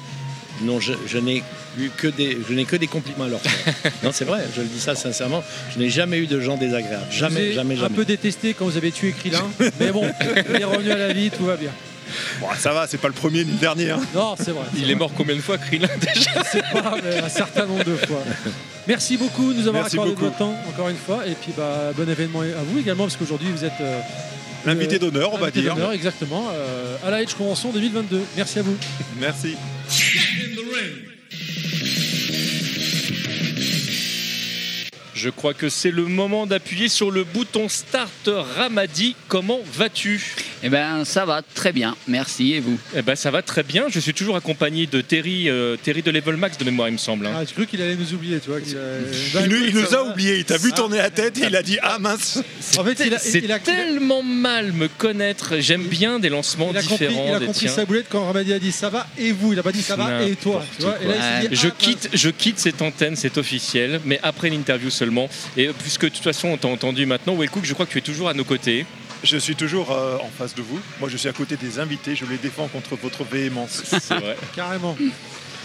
Non, 0.63 0.79
je, 0.79 0.93
je 1.09 1.19
n'ai 1.19 1.43
eu 1.79 1.89
que 1.97 2.07
des, 2.07 2.39
je 2.49 2.55
n'ai 2.55 2.65
que 2.67 2.77
des 2.77 2.87
compliments 2.87 3.25
à 3.25 3.29
leur 3.29 3.41
faire. 3.41 3.75
non, 4.05 4.11
c'est 4.13 4.25
vrai, 4.27 4.43
je 4.55 4.61
le 4.61 4.69
dis 4.69 4.79
ça 4.79 4.95
sincèrement. 4.95 5.43
Je 5.75 5.79
n'ai 5.81 5.89
jamais 5.89 6.19
eu 6.19 6.27
de 6.27 6.39
gens 6.41 6.57
désagréables. 6.57 7.07
Vous 7.11 7.17
Jamais, 7.17 7.41
ai 7.49 7.53
jamais, 7.55 7.75
Un 7.75 7.79
jamais. 7.79 7.97
peu 7.97 8.05
détesté 8.05 8.55
quand 8.55 8.67
vous 8.67 8.77
avez 8.77 8.93
tué 8.93 9.13
Krillin, 9.13 9.43
mais 9.81 9.91
bon, 9.91 10.05
il 10.55 10.61
est 10.61 10.65
revenu 10.65 10.91
à 10.93 10.99
la 10.99 11.13
vie, 11.13 11.31
tout 11.31 11.47
va 11.47 11.57
bien. 11.57 11.71
Bon, 12.41 12.47
ça 12.59 12.73
va, 12.73 12.87
c'est 12.87 12.99
pas 12.99 13.09
le 13.09 13.15
premier 13.15 13.45
ni 13.45 13.53
le 13.53 13.59
dernier. 13.59 13.91
hein. 13.91 14.01
Non, 14.15 14.35
c'est 14.39 14.51
vrai. 14.53 14.65
Il 14.77 14.91
est 14.91 14.95
mort 14.95 15.11
combien 15.17 15.35
de 15.37 15.41
fois, 15.41 15.59
Krillin 15.59 15.89
déjà 16.01 16.31
Je 16.45 16.49
sais 16.51 16.63
pas, 16.73 16.97
mais 17.03 17.19
un 17.19 17.29
certain 17.29 17.67
nombre 17.67 17.85
de 17.85 17.97
fois. 17.97 18.23
Merci 18.89 19.17
beaucoup 19.17 19.53
de 19.53 19.59
nous 19.59 19.69
avoir 19.69 19.85
Merci 19.85 19.97
accordé 19.97 20.13
beaucoup. 20.13 20.25
votre 20.27 20.39
temps 20.39 20.57
encore 20.69 20.89
une 20.89 20.97
fois. 20.97 21.27
Et 21.27 21.35
puis 21.35 21.53
bah, 21.57 21.93
bon 21.97 22.09
événement 22.09 22.41
à 22.41 22.63
vous 22.67 22.79
également, 22.79 23.05
parce 23.05 23.17
qu'aujourd'hui 23.17 23.49
vous 23.55 23.65
êtes. 23.65 23.73
euh, 23.81 24.01
L'invité 24.65 24.97
euh, 24.97 24.99
d'honneur, 25.01 25.33
on 25.35 25.39
va 25.39 25.51
dire. 25.51 25.75
d'honneur, 25.75 25.93
exactement, 25.93 26.49
euh, 26.53 26.97
à 27.05 27.11
la 27.11 27.23
Edge 27.23 27.35
Convention 27.35 27.71
2022. 27.73 28.21
Merci 28.37 28.59
à 28.61 28.63
vous. 28.63 28.77
Merci. 29.21 29.57
Je 35.23 35.31
crois 35.31 35.55
que 35.55 35.69
c'est 35.69 35.93
le 35.93 36.03
moment 36.07 36.47
d'appuyer 36.49 36.89
sur 36.89 37.13
le 37.13 37.23
bouton 37.23 37.69
Start 37.69 38.29
Ramadi. 38.57 39.15
Comment 39.29 39.61
vas-tu? 39.73 40.21
Eh 40.65 40.69
ben 40.69 41.05
ça 41.05 41.25
va 41.25 41.43
très 41.55 41.71
bien, 41.73 41.95
merci 42.09 42.55
et 42.55 42.59
vous? 42.61 42.77
Eh 42.97 43.03
ben 43.03 43.15
ça 43.15 43.31
va 43.31 43.41
très 43.41 43.63
bien. 43.63 43.85
Je 43.89 44.01
suis 44.01 44.15
toujours 44.15 44.35
accompagné 44.35 44.87
de 44.87 45.01
Terry, 45.01 45.49
euh, 45.49 45.77
Terry 45.81 46.03
de 46.03 46.11
Level 46.11 46.37
Max 46.37 46.59
de 46.59 46.65
mémoire, 46.65 46.89
il 46.89 46.93
me 46.95 46.99
semble. 46.99 47.27
hein. 47.27 47.35
Ah, 47.37 47.45
j'ai 47.47 47.55
cru 47.55 47.69
qu'il 47.69 47.81
allait 47.83 47.95
nous 47.95 48.13
oublier, 48.15 48.41
tu 48.41 48.51
vois. 48.51 48.61
qu'il 48.61 48.77
a- 48.77 48.81
Bah, 49.33 49.41
Il 49.45 49.49
nous, 49.51 49.65
il 49.65 49.79
a 49.79 49.83
va. 49.83 50.05
oublié, 50.07 50.39
il 50.39 50.45
t'a 50.45 50.57
vu 50.59 50.73
tourner 50.73 50.99
la 50.99 51.11
tête 51.11 51.39
et 51.39 51.47
il 51.47 51.55
a 51.55 51.63
dit 51.63 51.79
Ah 51.83 51.99
mince 52.01 52.41
En 52.77 52.83
fait, 52.85 53.01
il 53.07 53.15
a, 53.15 53.19
C'est 53.21 53.39
il 53.45 53.53
a- 53.53 53.61
tellement 53.61 54.25
mal 54.25 54.73
me 54.73 54.89
connaître. 54.89 55.55
J'aime 55.61 55.85
bien 55.85 56.19
des 56.19 56.31
lancements 56.31 56.71
il 56.73 56.79
a 56.79 56.83
compris, 56.83 57.07
différents 57.07 57.29
il 57.29 57.35
a 57.35 57.39
des 57.39 57.47
compris 57.47 57.61
tiens. 57.67 57.75
sa 57.77 57.85
boulette 57.85 58.07
quand 58.11 58.25
Ramadi 58.27 58.53
a 58.53 58.59
dit 58.59 58.73
ça 58.73 58.89
va 58.91 59.07
et 59.17 59.31
vous? 59.31 59.53
Il 59.53 59.59
a 59.61 59.63
pas 59.63 59.71
dit 59.71 59.83
ça 59.83 59.95
va 59.95 60.25
et 60.25 60.35
toi? 60.35 60.65
Tu 60.77 60.83
vois, 60.83 60.97
et 61.01 61.07
là, 61.07 61.15
il 61.17 61.43
s'est 61.45 61.49
dit, 61.49 61.57
je 61.63 61.69
ah, 61.69 61.75
quitte, 61.79 62.09
je 62.13 62.29
quitte 62.31 62.59
cette 62.59 62.83
antenne, 62.83 63.15
c'est 63.15 63.39
officiel, 63.39 64.01
mais 64.05 64.19
après 64.25 64.51
l'interview 64.51 64.91
Et 65.57 65.69
puisque 65.79 66.05
de 66.05 66.09
toute 66.11 66.23
façon 66.25 66.49
on 66.49 66.57
t'a 66.57 66.69
entendu 66.69 67.07
maintenant, 67.07 67.35
Wellcook, 67.37 67.65
je 67.65 67.75
crois 67.75 67.87
que 67.87 67.93
tu 67.93 67.99
es 67.99 68.03
toujours 68.03 68.29
à 68.29 68.35
nos 68.35 68.45
côtés. 68.45 68.87
Je 69.25 69.37
suis 69.37 69.55
toujours 69.55 69.93
euh, 69.93 70.17
en 70.19 70.31
face 70.37 70.55
de 70.55 70.63
vous. 70.63 70.81
Moi, 70.99 71.09
je 71.09 71.17
suis 71.17 71.29
à 71.29 71.33
côté 71.33 71.57
des 71.57 71.79
invités. 71.79 72.17
Je 72.17 72.25
les 72.25 72.39
défends 72.39 72.67
contre 72.67 72.97
votre 72.97 73.23
véhémence. 73.23 73.83
C'est 73.87 74.15
vrai. 74.15 74.37
Carrément. 74.57 74.97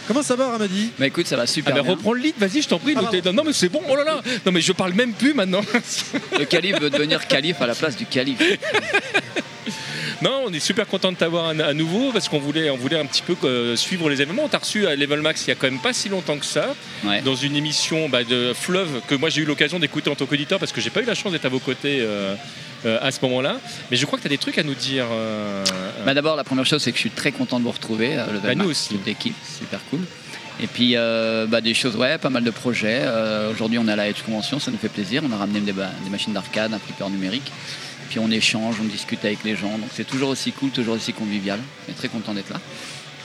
Comment 0.08 0.22
ça 0.24 0.36
va, 0.36 0.52
Ramadi? 0.52 0.92
Bah 0.98 1.08
écoute, 1.08 1.28
ça 1.28 1.36
va 1.36 1.44
Ah 1.44 1.48
super 1.48 1.74
ben 1.74 1.82
bien. 1.82 1.92
reprends 1.92 2.14
le 2.14 2.22
lead, 2.22 2.36
vas-y, 2.38 2.62
je 2.62 2.70
t'en 2.70 2.80
prie. 2.80 2.94
Ah, 2.96 3.10
non, 3.26 3.34
non, 3.34 3.44
mais 3.44 3.54
c'est 3.54 3.68
bon. 3.68 3.82
Oh 3.90 3.96
là 3.96 4.04
là. 4.06 4.22
Non 4.46 4.52
mais 4.54 4.62
je 4.62 4.72
parle 4.72 4.94
même 4.94 5.12
plus 5.12 5.34
maintenant. 5.34 5.62
Le 6.40 6.46
calife 6.46 6.80
veut 6.80 6.90
devenir 6.90 7.28
calife 7.28 7.62
à 7.62 7.68
la 7.68 7.76
place 7.76 7.98
du 7.98 8.06
calife. 8.06 8.40
Non, 10.24 10.46
on 10.48 10.52
est 10.54 10.60
super 10.60 10.88
content 10.88 11.12
de 11.12 11.18
t'avoir 11.18 11.46
à, 11.46 11.50
à 11.52 11.74
nouveau 11.74 12.12
parce 12.12 12.28
qu'on 12.28 12.40
voulait, 12.40 12.72
on 12.72 12.76
voulait 12.76 12.98
un 13.00 13.06
petit 13.06 13.22
peu 13.22 13.36
euh, 13.44 13.76
suivre 13.76 14.10
les 14.10 14.20
événements. 14.20 14.46
On 14.46 14.48
t'a 14.48 14.58
reçu 14.58 14.88
à 14.88 14.96
Level 14.96 15.22
Max 15.22 15.44
il 15.46 15.50
y 15.50 15.52
a 15.52 15.56
quand 15.56 15.70
même 15.70 15.80
pas 15.80 15.94
si 15.94 16.10
longtemps 16.10 16.38
que 16.40 16.46
ça, 16.46 16.74
Ouais. 17.06 17.22
dans 17.22 17.36
une 17.36 17.56
émission 17.56 18.10
bah, 18.10 18.24
de 18.24 18.52
Fleuve 18.56 19.02
que 19.08 19.14
moi 19.14 19.30
j'ai 19.30 19.42
eu 19.42 19.46
l'occasion 19.46 19.78
d'écouter 19.78 20.10
en 20.10 20.16
tant 20.16 20.26
qu'auditeur 20.26 20.58
parce 20.58 20.72
que 20.72 20.82
j'ai 20.82 20.90
pas 20.90 21.02
eu 21.02 21.06
la 21.06 21.14
chance 21.14 21.32
d'être 21.34 21.46
à 21.46 21.50
vos 21.50 21.60
côtés 21.60 22.00
euh, 22.02 22.34
euh, 22.88 22.98
à 23.02 23.12
ce 23.12 23.20
moment-là. 23.22 23.60
Mais 23.92 23.98
je 23.98 24.06
crois 24.08 24.18
que 24.18 24.24
tu 24.24 24.28
as 24.28 24.32
des 24.32 24.40
trucs 24.40 24.58
à 24.58 24.64
nous 24.64 24.74
dire. 24.74 25.06
Bah 26.06 26.16
d'abord 26.16 26.36
la 26.36 26.44
première 26.44 26.66
chose 26.66 26.82
c'est 26.82 26.92
que 26.92 26.98
je 26.98 27.02
suis 27.02 27.12
très 27.12 27.32
content 27.32 27.60
de 27.60 27.66
vous 27.66 27.72
retrouver, 27.72 28.18
euh, 28.18 28.26
le 28.34 28.40
Bah, 28.40 28.56
nous 28.56 28.70
aussi. 28.72 28.90
toute 28.90 29.06
l'équipe, 29.06 29.36
super 29.60 29.80
cool. 29.92 30.00
Et 30.60 30.66
puis 30.66 30.94
euh, 30.96 31.46
bah, 31.46 31.62
des 31.62 31.76
choses, 31.76 31.96
ouais, 31.96 32.18
pas 32.18 32.32
mal 32.32 32.44
de 32.44 32.50
projets. 32.50 33.02
Euh, 33.04 33.52
Aujourd'hui 33.52 33.78
on 33.78 33.88
est 33.88 33.92
à 33.92 33.96
la 33.96 34.08
Edge 34.10 34.24
Convention, 34.26 34.60
ça 34.60 34.72
nous 34.72 34.80
fait 34.80 34.90
plaisir. 34.90 35.22
On 35.24 35.32
a 35.32 35.38
ramené 35.38 35.60
des, 35.60 35.74
des 35.74 36.10
machines 36.10 36.34
d'arcade, 36.34 36.74
un 36.74 36.80
flipper 36.80 37.08
numérique. 37.12 37.52
Puis 38.10 38.20
on 38.20 38.32
échange, 38.32 38.76
on 38.82 38.86
discute 38.86 39.24
avec 39.26 39.44
les 39.44 39.56
gens. 39.56 39.78
Donc 39.78 39.90
c'est 39.94 40.08
toujours 40.08 40.30
aussi 40.30 40.52
cool, 40.52 40.70
toujours 40.72 40.96
aussi 40.96 41.14
convivial. 41.14 41.60
On 41.88 41.92
est 41.92 41.96
très 41.96 42.10
content 42.10 42.34
d'être 42.34 42.50
là. 42.50 42.60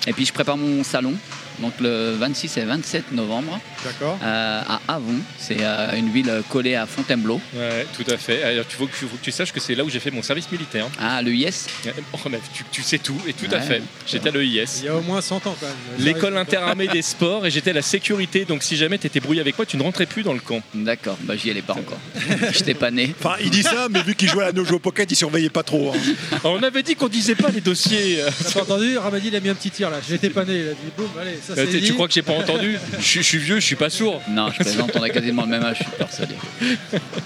Et 0.06 0.12
puis 0.12 0.26
je 0.26 0.32
prépare 0.32 0.56
mon 0.56 0.82
salon, 0.82 1.14
donc 1.58 1.72
le 1.80 2.14
26 2.18 2.56
et 2.58 2.64
27 2.64 3.12
novembre 3.12 3.58
euh, 4.02 4.60
à 4.68 4.80
Avon. 4.88 5.14
C'est 5.38 5.58
euh, 5.60 5.96
une 5.96 6.10
ville 6.10 6.42
collée 6.50 6.74
à 6.74 6.86
Fontainebleau. 6.86 7.40
Ouais, 7.54 7.86
tout 7.96 8.10
à 8.10 8.16
fait. 8.16 8.42
Alors, 8.42 8.66
tu 8.66 8.76
faut 8.76 8.86
que, 8.86 8.92
faut 8.94 9.06
que 9.06 9.22
tu 9.22 9.30
saches 9.32 9.52
que 9.52 9.60
c'est 9.60 9.74
là 9.74 9.84
où 9.84 9.90
j'ai 9.90 10.00
fait 10.00 10.10
mon 10.10 10.22
service 10.22 10.50
militaire. 10.50 10.86
Ah, 11.00 11.20
l'EIS 11.22 11.66
Oh, 12.12 12.18
mais 12.30 12.40
tu, 12.54 12.64
tu 12.70 12.82
sais 12.82 12.98
tout, 12.98 13.16
et 13.26 13.32
tout 13.32 13.46
à 13.52 13.60
fait. 13.60 13.82
J'étais 14.06 14.28
à 14.28 14.32
l'EIS. 14.32 14.80
Il 14.80 14.84
y 14.84 14.88
a 14.88 14.96
au 14.96 15.02
moins 15.02 15.20
100 15.20 15.36
ans 15.46 15.56
quand 15.60 15.66
même. 15.66 15.76
L'école 16.04 16.36
interarmée 16.36 16.88
des 16.88 17.02
sports, 17.02 17.46
et 17.46 17.50
j'étais 17.50 17.70
à 17.70 17.74
la 17.74 17.82
sécurité. 17.82 18.44
Donc, 18.44 18.62
si 18.62 18.76
jamais 18.76 18.98
tu 18.98 19.06
étais 19.06 19.20
brouillé 19.20 19.40
avec 19.40 19.56
moi, 19.58 19.66
tu 19.66 19.76
ne 19.76 19.82
rentrais 19.82 20.06
plus 20.06 20.22
dans 20.22 20.32
le 20.34 20.40
camp. 20.40 20.60
D'accord, 20.74 21.16
bah 21.22 21.34
j'y 21.36 21.50
allais 21.50 21.62
pas 21.62 21.74
encore. 21.74 21.98
J'étais 22.52 22.74
pas 22.74 22.90
né. 22.90 23.14
Enfin, 23.18 23.36
il 23.42 23.50
dit 23.50 23.62
ça, 23.62 23.88
mais 23.90 24.02
vu 24.02 24.14
qu'il 24.14 24.28
jouait 24.28 24.44
à 24.44 24.52
nos 24.52 24.64
jeux 24.64 24.74
au 24.74 24.78
pocket, 24.78 25.10
il 25.10 25.16
surveillait 25.16 25.48
pas 25.50 25.62
trop. 25.62 25.92
hein. 25.92 25.98
Alors, 26.42 26.58
on 26.58 26.62
avait 26.62 26.82
dit 26.82 26.94
qu'on 26.94 27.08
disait 27.08 27.34
pas 27.34 27.48
les 27.50 27.60
dossiers. 27.60 28.18
T'as 28.44 28.50
pas 28.52 28.62
entendu 28.62 28.96
Ramadi, 28.98 29.28
il 29.28 29.36
a 29.36 29.40
mis 29.40 29.48
un 29.48 29.54
petit 29.54 29.70
tir 29.70 29.90
là. 29.90 29.98
J'étais 30.06 30.30
pas 30.30 30.44
né. 30.44 30.54
Il 30.54 30.68
a 30.68 30.72
dit 30.72 30.92
boum, 30.96 31.08
allez, 31.20 31.38
ça 31.46 31.54
Euh, 31.58 31.80
tu 31.84 31.94
crois 31.94 32.08
que 32.08 32.14
j'ai 32.14 32.22
pas 32.22 32.32
entendu 32.32 32.78
je, 32.98 33.04
suis- 33.04 33.22
je 33.22 33.26
suis 33.28 33.38
vieux, 33.38 33.56
je 33.60 33.66
suis 33.66 33.76
pas 33.76 33.90
sourd. 33.90 34.22
Non, 34.28 34.50
je 34.50 34.62
plaisante, 34.62 34.92
on 34.94 35.02
a 35.02 35.10
quasiment 35.10 35.42
le 35.42 35.48
même 35.48 35.62
âge, 35.64 35.78
je 35.78 35.82
suis 35.84 35.92
persuadé. 35.98 36.34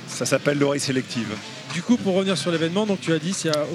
Ça 0.09 0.25
s'appelle 0.27 0.59
l'oreille 0.59 0.81
sélective. 0.81 1.29
Du 1.77 1.83
coup, 1.83 1.99
pour 1.99 2.15
revenir 2.15 2.39
sur 2.39 2.51
l'événement, 2.51 2.87
donc 2.87 3.03
tu 3.03 3.13
as 3.13 3.19
dit 3.19 3.35
c'est 3.35 3.51
à, 3.51 3.67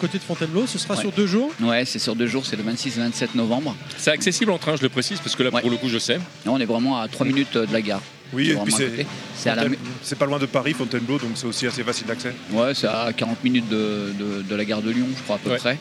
côté 0.00 0.18
de 0.18 0.24
Fontainebleau. 0.24 0.66
Ce 0.66 0.76
sera 0.76 0.94
Ouais. 0.94 1.00
sur 1.00 1.12
deux 1.12 1.28
jours? 1.28 1.52
Ouais, 1.62 1.84
c'est 1.84 2.00
sur 2.00 2.16
deux 2.16 2.26
jours, 2.26 2.44
c'est 2.44 2.56
le 2.56 2.64
26-27 2.64 3.36
novembre. 3.36 3.76
C'est 3.96 4.10
accessible 4.10 4.50
en 4.50 4.58
train, 4.58 4.74
je 4.74 4.82
le 4.82 4.88
précise, 4.88 5.20
parce 5.20 5.36
que 5.36 5.44
là, 5.44 5.50
Ouais. 5.50 5.60
pour 5.60 5.70
le 5.70 5.76
coup, 5.76 5.88
je 5.88 5.98
sais. 5.98 6.18
On 6.46 6.58
est 6.58 6.64
vraiment 6.64 6.98
à 7.00 7.06
3 7.06 7.24
minutes 7.24 7.56
de 7.56 7.72
la 7.72 7.80
gare. 7.80 8.00
Oui, 8.32 8.46
C'est 8.46 8.52
et 8.54 8.56
puis 8.64 8.74
à 8.74 9.06
c'est 9.36 9.54
la... 9.54 10.16
Pas 10.18 10.26
loin 10.26 10.40
de 10.40 10.46
Paris, 10.46 10.72
Fontainebleau, 10.72 11.18
donc 11.18 11.30
c'est 11.36 11.46
aussi 11.46 11.64
assez 11.68 11.84
facile 11.84 12.08
d'accès. 12.08 12.34
Ouais, 12.50 12.74
c'est 12.74 12.88
à 12.88 13.12
40 13.16 13.44
minutes 13.44 13.68
de, 13.68 14.12
de- 14.18 14.42
de 14.42 14.54
la 14.56 14.64
gare 14.64 14.82
de 14.82 14.90
Lyon, 14.90 15.06
je 15.16 15.22
crois 15.22 15.36
à 15.36 15.38
peu 15.38 15.50
Ouais. 15.50 15.58
près. 15.58 15.78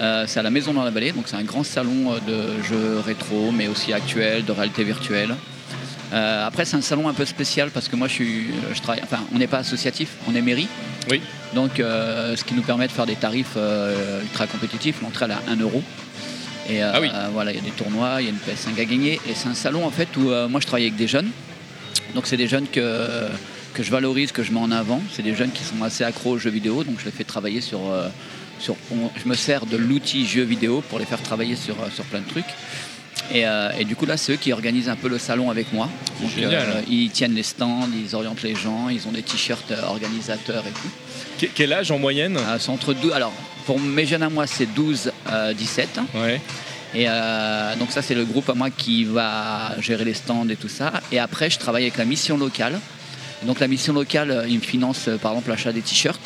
Euh, 0.00 0.24
c'est 0.26 0.40
à 0.40 0.42
la 0.42 0.50
Maison 0.50 0.72
dans 0.74 0.82
la 0.82 0.90
Vallée, 0.90 1.12
donc 1.12 1.26
c'est 1.28 1.36
un 1.36 1.44
grand 1.44 1.62
salon 1.62 2.12
euh, 2.12 2.18
de 2.58 2.62
jeux 2.64 2.98
rétro, 3.06 3.52
mais 3.52 3.68
aussi 3.68 3.92
actuel, 3.92 4.44
de 4.44 4.50
réalité 4.50 4.82
virtuelle. 4.82 5.36
Euh, 6.12 6.46
après, 6.46 6.64
c'est 6.64 6.76
un 6.76 6.80
salon 6.82 7.08
un 7.08 7.14
peu 7.14 7.24
spécial 7.24 7.70
parce 7.70 7.88
que 7.88 7.96
moi, 7.96 8.08
je 8.08 8.12
suis, 8.12 8.46
je 8.74 8.80
travaille. 8.80 9.02
Enfin, 9.02 9.20
on 9.34 9.38
n'est 9.38 9.46
pas 9.46 9.58
associatif, 9.58 10.10
on 10.28 10.34
est 10.34 10.42
mairie. 10.42 10.68
Oui. 11.10 11.20
Donc, 11.54 11.80
euh, 11.80 12.36
ce 12.36 12.44
qui 12.44 12.54
nous 12.54 12.62
permet 12.62 12.86
de 12.86 12.92
faire 12.92 13.06
des 13.06 13.16
tarifs 13.16 13.54
euh, 13.56 14.20
ultra 14.22 14.46
compétitifs. 14.46 15.00
L'entrée 15.02 15.24
elle 15.26 15.32
à 15.32 15.40
1 15.48 15.56
euro. 15.56 15.82
Et 16.70 16.80
Ah 16.82 16.98
oui. 17.00 17.10
voilà, 17.32 17.52
il 17.52 17.56
y 17.56 17.60
a 17.60 17.62
des 17.62 17.70
tournois, 17.72 18.16
il 18.20 18.24
y 18.24 18.28
a 18.28 18.30
une 18.30 18.36
PS5 18.38 18.80
à 18.80 18.84
gagner. 18.84 19.20
Et 19.28 19.34
c'est 19.34 19.48
un 19.48 19.54
salon 19.54 19.84
en 19.84 19.90
fait 19.90 20.08
où 20.16 20.30
moi 20.48 20.60
je 20.60 20.66
travaille 20.66 20.84
avec 20.84 20.96
des 20.96 21.06
jeunes. 21.08 21.28
Donc 22.14 22.26
c'est 22.26 22.38
des 22.38 22.48
jeunes 22.48 22.66
que, 22.68 23.26
que 23.74 23.82
je 23.82 23.90
valorise, 23.90 24.32
que 24.32 24.42
je 24.42 24.50
mets 24.52 24.60
en 24.60 24.70
avant. 24.70 25.02
C'est 25.12 25.22
des 25.22 25.34
jeunes 25.34 25.50
qui 25.50 25.62
sont 25.62 25.82
assez 25.82 26.04
accros 26.04 26.30
aux 26.30 26.38
jeux 26.38 26.48
vidéo, 26.50 26.82
donc 26.84 27.00
je 27.00 27.04
les 27.04 27.10
fais 27.10 27.24
travailler 27.24 27.60
sur. 27.60 27.80
sur 28.60 28.76
on- 28.90 29.10
je 29.22 29.28
me 29.28 29.34
sers 29.34 29.66
de 29.66 29.76
l'outil 29.76 30.26
jeu 30.26 30.42
vidéo 30.42 30.82
pour 30.88 30.98
les 30.98 31.04
faire 31.04 31.20
travailler 31.20 31.54
sur, 31.56 31.76
sur 31.94 32.04
plein 32.04 32.20
de 32.20 32.28
trucs. 32.28 32.44
Et, 33.32 33.46
euh, 33.46 33.70
et 33.78 33.84
du 33.84 33.96
coup 33.96 34.06
là, 34.06 34.16
c'est 34.16 34.32
eux 34.32 34.36
qui 34.36 34.52
organisent 34.52 34.88
un 34.88 34.96
peu 34.96 35.08
le 35.08 35.18
salon 35.18 35.50
avec 35.50 35.72
moi. 35.72 35.88
Donc, 36.20 36.30
euh, 36.38 36.80
ils 36.88 37.10
tiennent 37.10 37.34
les 37.34 37.42
stands, 37.42 37.88
ils 37.94 38.14
orientent 38.14 38.42
les 38.42 38.54
gens, 38.54 38.88
ils 38.90 39.06
ont 39.08 39.12
des 39.12 39.22
t-shirts 39.22 39.70
euh, 39.70 39.82
organisateurs 39.86 40.64
et 40.66 40.70
tout. 40.70 40.88
Que- 41.40 41.50
Quel 41.54 41.72
âge 41.72 41.90
en 41.90 41.98
moyenne? 41.98 42.38
Ah, 42.46 42.56
c'est 42.58 42.70
entre 42.70 42.92
12, 42.92 43.12
alors 43.12 43.32
pour 43.66 43.80
mes 43.80 44.04
jeunes 44.06 44.22
à 44.22 44.28
moi, 44.28 44.46
c'est 44.46 44.66
12 44.66 45.10
euh, 45.32 45.54
17. 45.54 46.00
Ouais. 46.14 46.40
Et 46.96 47.06
donc 47.80 47.90
ça 47.90 48.02
c'est 48.02 48.14
le 48.14 48.24
groupe 48.24 48.48
à 48.50 48.54
moi 48.54 48.70
qui 48.70 49.02
va 49.02 49.72
gérer 49.80 50.04
les 50.04 50.14
stands 50.14 50.48
et 50.48 50.54
tout 50.54 50.68
ça. 50.68 50.92
Et 51.10 51.18
après 51.18 51.50
je 51.50 51.58
travaille 51.58 51.82
avec 51.82 51.96
la 51.96 52.04
mission 52.04 52.38
locale. 52.38 52.78
Donc 53.42 53.58
la 53.58 53.66
mission 53.66 53.92
locale, 53.92 54.44
ils 54.48 54.58
me 54.58 54.62
financent 54.62 55.08
par 55.20 55.32
exemple 55.32 55.50
l'achat 55.50 55.72
des 55.72 55.80
t-shirts 55.80 56.20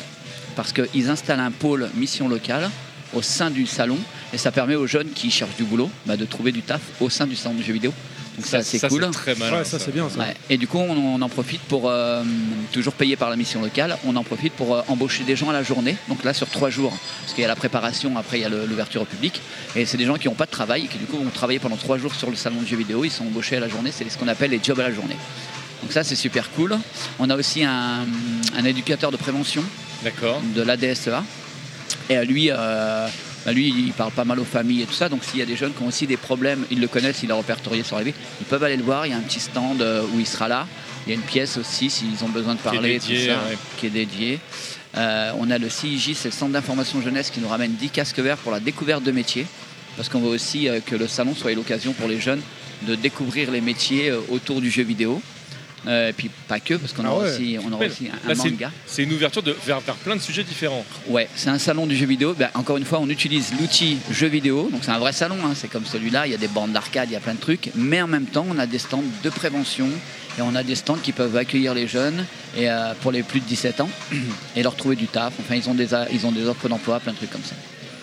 parce 0.55 0.71
qu'ils 0.71 1.09
installent 1.09 1.39
un 1.39 1.49
pôle 1.49 1.89
mission 1.95 2.27
locale 2.29 2.69
au 3.13 3.21
sein 3.21 3.49
du 3.49 3.65
salon 3.65 3.97
et 4.33 4.37
ça 4.37 4.51
permet 4.51 4.75
aux 4.75 4.87
jeunes 4.87 5.09
qui 5.09 5.31
cherchent 5.31 5.55
du 5.57 5.63
boulot 5.63 5.89
bah, 6.05 6.17
de 6.17 6.25
trouver 6.25 6.51
du 6.51 6.61
taf 6.61 6.81
au 6.99 7.09
sein 7.09 7.27
du 7.27 7.35
salon 7.35 7.55
de 7.55 7.63
jeux 7.63 7.73
vidéo. 7.73 7.93
Donc 8.37 8.45
ça, 8.45 8.63
c'est 8.63 8.79
cool. 8.87 9.09
très. 9.11 9.35
Ouais, 9.35 9.65
ça 9.65 9.79
c'est 9.79 9.91
bien 9.93 10.07
ça. 10.09 10.19
Ouais. 10.19 10.33
Et 10.49 10.57
du 10.57 10.65
coup, 10.65 10.77
on, 10.77 10.95
on 10.95 11.21
en 11.21 11.27
profite 11.27 11.59
pour, 11.63 11.89
euh, 11.89 12.23
toujours 12.71 12.93
payé 12.93 13.17
par 13.17 13.29
la 13.29 13.35
mission 13.35 13.61
locale, 13.61 13.97
on 14.05 14.15
en 14.15 14.23
profite 14.23 14.53
pour 14.53 14.75
euh, 14.75 14.81
embaucher 14.87 15.25
des 15.25 15.35
gens 15.35 15.49
à 15.49 15.53
la 15.53 15.61
journée. 15.61 15.97
Donc 16.07 16.23
là, 16.23 16.33
sur 16.33 16.47
trois 16.47 16.69
jours, 16.69 16.97
parce 17.21 17.33
qu'il 17.33 17.41
y 17.41 17.45
a 17.45 17.49
la 17.49 17.57
préparation, 17.57 18.17
après 18.17 18.39
il 18.39 18.43
y 18.43 18.45
a 18.45 18.49
l'ouverture 18.49 19.01
au 19.01 19.05
public. 19.05 19.41
Et 19.75 19.85
c'est 19.85 19.97
des 19.97 20.05
gens 20.05 20.15
qui 20.15 20.29
n'ont 20.29 20.35
pas 20.35 20.45
de 20.45 20.51
travail 20.51 20.85
et 20.85 20.87
qui 20.87 20.97
du 20.97 21.03
coup 21.05 21.17
vont 21.17 21.29
travailler 21.31 21.59
pendant 21.59 21.75
trois 21.75 21.97
jours 21.97 22.15
sur 22.15 22.29
le 22.29 22.37
salon 22.37 22.61
de 22.61 22.65
jeux 22.65 22.77
vidéo. 22.77 23.03
Ils 23.03 23.11
sont 23.11 23.25
embauchés 23.25 23.57
à 23.57 23.59
la 23.59 23.67
journée, 23.67 23.91
c'est 23.93 24.09
ce 24.09 24.17
qu'on 24.17 24.29
appelle 24.29 24.51
les 24.51 24.61
jobs 24.63 24.79
à 24.79 24.83
la 24.83 24.93
journée. 24.93 25.17
Donc 25.81 25.91
ça, 25.91 26.05
c'est 26.05 26.15
super 26.15 26.49
cool. 26.51 26.77
On 27.19 27.29
a 27.29 27.35
aussi 27.35 27.65
un, 27.65 28.05
un 28.57 28.63
éducateur 28.63 29.11
de 29.11 29.17
prévention 29.17 29.63
de 30.55 30.61
l'ADSEA. 30.61 31.23
Et 32.09 32.17
euh, 32.17 32.23
lui, 32.23 32.49
euh, 32.51 33.07
bah, 33.45 33.53
lui, 33.53 33.69
il 33.69 33.93
parle 33.93 34.11
pas 34.11 34.25
mal 34.25 34.39
aux 34.39 34.45
familles 34.45 34.83
et 34.83 34.85
tout 34.85 34.93
ça. 34.93 35.09
Donc 35.09 35.23
s'il 35.23 35.39
y 35.39 35.41
a 35.41 35.45
des 35.45 35.55
jeunes 35.55 35.73
qui 35.73 35.81
ont 35.83 35.87
aussi 35.87 36.07
des 36.07 36.17
problèmes, 36.17 36.65
ils 36.71 36.79
le 36.79 36.87
connaissent, 36.87 37.23
il 37.23 37.29
est 37.29 37.33
répertorié 37.33 37.83
sur 37.83 37.97
la 37.97 38.03
vie. 38.03 38.13
Ils 38.41 38.45
peuvent 38.45 38.63
aller 38.63 38.77
le 38.77 38.83
voir. 38.83 39.05
Il 39.05 39.11
y 39.11 39.13
a 39.13 39.17
un 39.17 39.21
petit 39.21 39.39
stand 39.39 39.81
euh, 39.81 40.03
où 40.13 40.19
il 40.19 40.27
sera 40.27 40.47
là. 40.47 40.67
Il 41.05 41.09
y 41.09 41.13
a 41.13 41.15
une 41.15 41.25
pièce 41.25 41.57
aussi 41.57 41.89
s'ils 41.89 42.23
ont 42.23 42.29
besoin 42.29 42.55
de 42.55 42.59
Qui 42.59 42.67
est 42.67 42.71
parler, 42.71 42.99
dédié, 42.99 43.27
tout 43.27 43.31
ça, 43.33 43.49
ouais. 43.49 43.57
qui 43.77 43.85
est 43.87 43.89
dédié. 43.89 44.39
Euh, 44.97 45.31
on 45.39 45.49
a 45.51 45.57
le 45.57 45.69
CIJ, 45.69 46.13
c'est 46.15 46.29
le 46.29 46.33
Centre 46.33 46.51
d'information 46.51 47.01
jeunesse 47.01 47.29
qui 47.29 47.39
nous 47.39 47.47
ramène 47.47 47.73
10 47.73 47.89
casques 47.89 48.19
verts 48.19 48.37
pour 48.37 48.51
la 48.51 48.59
découverte 48.59 49.03
de 49.03 49.11
métiers. 49.11 49.45
Parce 49.95 50.09
qu'on 50.09 50.19
veut 50.19 50.29
aussi 50.29 50.67
euh, 50.67 50.79
que 50.85 50.95
le 50.95 51.07
salon 51.07 51.33
soit 51.35 51.53
l'occasion 51.53 51.93
pour 51.93 52.07
les 52.09 52.19
jeunes 52.19 52.41
de 52.83 52.95
découvrir 52.95 53.51
les 53.51 53.61
métiers 53.61 54.11
autour 54.29 54.61
du 54.61 54.69
jeu 54.69 54.83
vidéo. 54.83 55.21
Euh, 55.87 56.09
et 56.09 56.13
puis 56.13 56.29
pas 56.47 56.59
que, 56.59 56.73
parce 56.73 56.91
qu'on 56.93 57.05
Ah 57.05 57.11
aura 57.13 57.23
ouais. 57.23 57.31
aussi, 57.33 57.57
on 57.65 57.71
aura 57.71 57.81
Ouais, 57.83 57.89
aussi 57.89 58.07
un, 58.07 58.27
là, 58.29 58.35
manga. 58.35 58.71
C'est 58.85 59.03
une 59.03 59.13
ouverture 59.13 59.41
de, 59.41 59.55
vers, 59.65 59.79
vers 59.79 59.95
plein 59.95 60.15
de 60.15 60.21
sujets 60.21 60.43
différents. 60.43 60.83
Ouais, 61.07 61.29
c'est 61.35 61.49
un 61.49 61.57
salon 61.57 61.87
du 61.87 61.95
jeu 61.95 62.05
vidéo. 62.05 62.33
Ben, 62.37 62.49
encore 62.53 62.75
une 62.77 62.83
fois, 62.85 62.99
on 63.01 63.09
utilise 63.09 63.53
l'outil 63.59 63.97
jeu 64.11 64.27
vidéo. 64.27 64.69
Donc 64.71 64.81
c'est 64.83 64.91
un 64.91 64.99
vrai 64.99 65.13
salon, 65.13 65.37
hein. 65.45 65.53
c'est 65.55 65.69
comme 65.69 65.85
celui-là. 65.85 66.27
Il 66.27 66.31
y 66.31 66.35
a 66.35 66.37
des 66.37 66.49
bandes 66.49 66.73
d'arcade, 66.73 67.07
il 67.09 67.13
y 67.13 67.15
a 67.15 67.21
plein 67.21 67.33
de 67.35 67.39
trucs. 67.39 67.69
Mais 67.75 68.01
en 68.01 68.07
même 68.07 68.25
temps, 68.25 68.45
on 68.49 68.59
a 68.59 68.65
des 68.65 68.79
stands 68.79 69.03
de 69.23 69.29
prévention 69.29 69.87
et 70.37 70.41
on 70.41 70.53
a 70.55 70.63
des 70.63 70.75
stands 70.75 70.97
qui 71.01 71.11
peuvent 71.13 71.35
accueillir 71.37 71.73
les 71.73 71.87
jeunes 71.87 72.25
et 72.57 72.69
euh, 72.69 72.93
pour 73.01 73.11
les 73.11 73.23
plus 73.23 73.39
de 73.39 73.45
17 73.45 73.79
ans 73.81 73.89
et 74.57 74.63
leur 74.63 74.75
trouver 74.75 74.95
du 74.97 75.07
taf. 75.07 75.33
Enfin, 75.39 75.55
ils 75.55 75.69
ont 75.69 75.73
des, 75.75 75.93
a- 75.93 76.07
ils 76.11 76.25
ont 76.25 76.31
des 76.31 76.45
offres 76.45 76.67
d'emploi, 76.67 76.99
plein 76.99 77.13
de 77.13 77.17
trucs 77.17 77.31
comme 77.31 77.43
ça. 77.43 77.55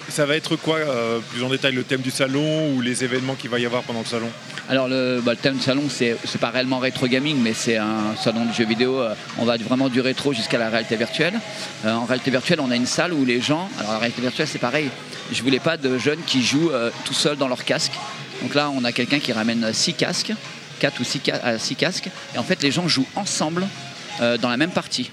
Ça 0.08 0.24
va 0.24 0.36
être 0.36 0.56
quoi, 0.56 0.76
euh, 0.76 1.18
plus 1.32 1.42
en 1.42 1.48
détail, 1.48 1.72
le 1.72 1.82
thème 1.82 2.00
du 2.00 2.10
salon 2.10 2.72
ou 2.72 2.80
les 2.80 3.02
événements 3.02 3.34
qu'il 3.34 3.50
va 3.50 3.58
y 3.58 3.66
avoir 3.66 3.82
pendant 3.82 4.00
le 4.00 4.06
salon? 4.06 4.28
Alors 4.68 4.88
le, 4.88 5.20
bah, 5.20 5.32
le 5.32 5.36
thème 5.36 5.56
de 5.56 5.62
salon, 5.62 5.84
c'est 5.88 6.16
pas 6.40 6.50
réellement 6.50 6.78
rétro 6.78 7.06
gaming, 7.06 7.36
mais 7.42 7.52
c'est 7.54 7.76
un 7.76 8.14
salon 8.22 8.44
de 8.44 8.52
jeux 8.52 8.66
vidéo. 8.66 9.00
euh, 9.00 9.14
On 9.38 9.44
va 9.44 9.56
vraiment 9.56 9.88
du 9.88 10.00
rétro 10.00 10.32
jusqu'à 10.32 10.58
la 10.58 10.70
réalité 10.70 10.96
virtuelle. 10.96 11.34
Euh, 11.84 11.92
en 11.92 12.04
réalité 12.04 12.30
virtuelle, 12.30 12.60
on 12.60 12.70
a 12.70 12.76
une 12.76 12.86
salle 12.86 13.12
où 13.12 13.24
les 13.24 13.40
gens. 13.40 13.68
Alors 13.78 13.92
la 13.92 13.98
réalité 13.98 14.22
virtuelle, 14.22 14.48
c'est 14.48 14.58
pareil. 14.58 14.90
Je 15.32 15.42
voulais 15.42 15.60
pas 15.60 15.76
de 15.76 15.98
jeunes 15.98 16.22
qui 16.26 16.42
jouent 16.42 16.70
tout 17.04 17.14
seuls 17.14 17.36
dans 17.36 17.48
leur 17.48 17.64
casque. 17.64 17.92
Donc 18.42 18.54
là, 18.54 18.70
on 18.70 18.84
a 18.84 18.92
quelqu'un 18.92 19.18
qui 19.18 19.32
ramène 19.32 19.72
six 19.72 19.92
casques, 19.92 20.32
quatre 20.78 21.00
ou 21.00 21.04
six, 21.04 21.20
six 21.58 21.74
casques, 21.74 22.08
et 22.34 22.38
en 22.38 22.44
fait, 22.44 22.62
les 22.62 22.70
gens 22.70 22.86
jouent 22.86 23.08
ensemble 23.16 23.66
dans 24.20 24.48
la 24.48 24.56
même 24.56 24.70
partie. 24.70 25.10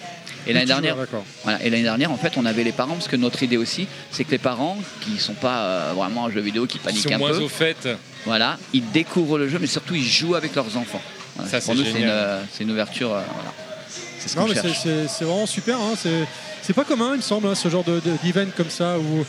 Et 0.47 0.53
l'année 0.53 0.65
dernière, 0.65 0.95
voilà. 1.43 1.63
Et 1.63 1.69
l'année 1.69 1.83
dernière, 1.83 2.11
en 2.11 2.17
fait, 2.17 2.33
on 2.37 2.45
avait 2.45 2.63
les 2.63 2.71
parents, 2.71 2.93
parce 2.95 3.07
que 3.07 3.15
notre 3.15 3.43
idée 3.43 3.57
aussi, 3.57 3.87
c'est 4.11 4.23
que 4.23 4.31
les 4.31 4.37
parents 4.37 4.77
qui 5.01 5.17
sont 5.19 5.33
pas 5.33 5.59
euh, 5.63 5.93
vraiment 5.95 6.23
en 6.23 6.29
jeu 6.29 6.41
vidéo, 6.41 6.65
qui 6.65 6.79
paniquent 6.79 7.03
sont 7.03 7.13
un 7.13 7.17
moins 7.17 7.31
peu, 7.31 7.37
au 7.39 7.49
fait. 7.49 7.87
voilà, 8.25 8.57
ils 8.73 8.89
découvrent 8.91 9.37
le 9.37 9.47
jeu, 9.49 9.57
mais 9.59 9.67
surtout 9.67 9.95
ils 9.95 10.03
jouent 10.07 10.35
avec 10.35 10.53
leurs 10.55 10.75
enfants. 10.77 11.01
Voilà. 11.35 11.49
Ça, 11.49 11.59
Pour 11.61 11.73
c'est 11.73 11.79
nous, 11.79 11.85
c'est 11.85 11.99
une, 12.01 12.09
euh, 12.09 12.41
c'est 12.51 12.63
une 12.63 12.71
ouverture. 12.71 13.13
euh, 13.13 13.21
voilà. 13.33 13.53
C'est 14.19 14.29
ce 14.29 14.35
Non, 14.37 14.43
qu'on 14.45 14.53
mais 14.53 15.07
c'est- 15.07 15.23
vraiment 15.25 15.45
super. 15.45 15.77
hein. 15.79 15.93
C'est 15.97 16.25
c'est 16.61 16.73
pas 16.73 16.85
commun, 16.85 17.09
il 17.13 17.17
me 17.17 17.21
semble, 17.21 17.47
hein, 17.47 17.55
ce 17.55 17.67
genre 17.67 17.83
de- 17.83 17.99
de- 17.99 18.15
d'event 18.23 18.49
comme 18.55 18.69
ça 18.69 18.97
où 18.97 19.25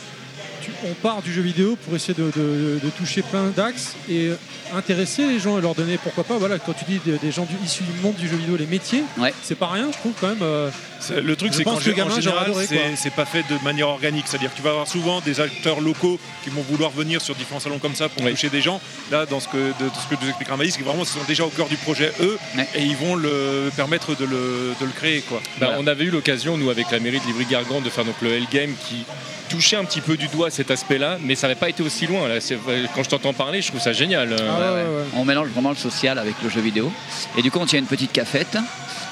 tu- 0.61 0.71
on 0.89 0.93
part 0.93 1.21
du 1.21 1.33
jeu 1.33 1.41
vidéo 1.41 1.75
pour 1.83 1.93
essayer 1.95 2.13
de, 2.13 2.31
de- 2.33 2.79
de 2.81 2.89
toucher 2.97 3.21
plein 3.23 3.47
d'axes 3.53 3.93
et 4.09 4.29
intéresser 4.73 5.27
les 5.27 5.37
gens 5.39 5.57
et 5.57 5.61
leur 5.61 5.75
donner, 5.75 5.97
pourquoi 5.97 6.23
pas, 6.23 6.37
voilà, 6.37 6.57
quand 6.59 6.71
tu 6.73 6.85
dis 6.85 6.99
des, 7.05 7.17
des 7.17 7.31
gens 7.33 7.43
du- 7.45 7.55
issus 7.65 7.83
du 7.83 7.99
monde 8.01 8.15
du 8.15 8.29
jeu 8.29 8.37
vidéo, 8.37 8.55
les 8.55 8.65
métiers, 8.67 9.03
Ouais. 9.17 9.33
c'est 9.43 9.55
pas 9.55 9.67
rien, 9.67 9.87
je 9.91 9.97
trouve 9.97 10.13
quand 10.21 10.29
même. 10.29 10.37
euh, 10.41 10.69
Le 11.11 11.35
truc, 11.35 11.53
c'est 11.53 11.63
qu'en 11.63 11.75
que 11.75 11.77
en 11.77 12.09
général, 12.09 12.53
c'est- 12.97 13.09
pas 13.15 13.25
fait 13.25 13.43
de 13.49 13.63
manière 13.63 13.87
organique. 13.87 14.25
C'est-à-dire 14.27 14.51
que 14.51 14.57
tu 14.57 14.61
vas 14.61 14.71
avoir 14.71 14.87
souvent 14.87 15.21
des 15.21 15.39
acteurs 15.39 15.79
locaux 15.79 16.19
qui 16.43 16.49
vont 16.49 16.61
vouloir 16.61 16.89
venir 16.91 17.21
sur 17.21 17.33
différents 17.35 17.59
salons 17.61 17.79
comme 17.79 17.95
ça 17.95 18.09
pour 18.09 18.23
Oui. 18.25 18.31
toucher 18.31 18.49
des 18.49 18.61
gens. 18.61 18.81
Là, 19.11 19.25
dans 19.25 19.39
ce 19.39 19.47
que, 19.47 19.57
de, 19.57 19.85
de 19.85 19.95
ce 19.95 20.13
que 20.13 20.21
nous 20.21 20.27
explique 20.27 20.49
Ramalis, 20.49 20.71
c'est 20.71 20.79
que 20.79 20.83
vraiment, 20.83 21.03
ils 21.03 21.07
sont 21.07 21.19
déjà 21.27 21.45
au 21.45 21.49
cœur 21.49 21.67
du 21.67 21.77
projet, 21.77 22.11
eux, 22.19 22.37
Ouais. 22.57 22.67
et 22.75 22.81
ils 22.81 22.95
vont 22.97 23.15
le 23.15 23.71
permettre 23.75 24.15
de 24.17 24.25
le, 24.25 24.73
de 24.79 24.85
le 24.85 24.91
créer. 24.91 25.21
Quoi. 25.21 25.39
Bah, 25.59 25.67
Voilà. 25.67 25.77
On 25.81 25.87
avait 25.87 26.03
eu 26.05 26.09
l'occasion, 26.09 26.57
nous, 26.57 26.69
avec 26.69 26.91
la 26.91 26.99
mairie 26.99 27.19
de 27.19 27.25
Livry-Gargan, 27.27 27.79
de 27.81 27.89
faire 27.89 28.03
donc 28.05 28.15
le 28.21 28.33
L-Game 28.33 28.73
qui 28.89 29.05
touchait 29.49 29.75
un 29.77 29.85
petit 29.85 30.01
peu 30.01 30.17
du 30.17 30.27
doigt 30.27 30.49
cet 30.49 30.71
aspect-là, 30.71 31.17
mais 31.21 31.35
ça 31.35 31.47
n'avait 31.47 31.59
pas 31.59 31.69
été 31.69 31.83
aussi 31.83 32.07
loin. 32.07 32.27
Là. 32.27 32.41
C'est- 32.41 32.57
Quand 32.95 33.03
je 33.03 33.09
t'entends 33.09 33.33
parler, 33.33 33.61
je 33.61 33.67
trouve 33.69 33.79
ça 33.79 33.93
génial. 33.93 34.33
Euh, 34.33 34.37
ah 34.41 34.59
ouais, 34.59 34.67
ouais, 34.67 34.97
ouais. 34.97 35.03
On 35.15 35.23
mélange 35.23 35.49
vraiment 35.49 35.69
le 35.69 35.75
social 35.75 36.17
avec 36.19 36.33
le 36.43 36.49
jeu 36.49 36.61
vidéo. 36.61 36.91
Et 37.37 37.41
du 37.43 37.51
coup, 37.51 37.59
on 37.59 37.65
tient 37.67 37.77
une 37.79 37.85
petite 37.85 38.11
cafette. 38.11 38.57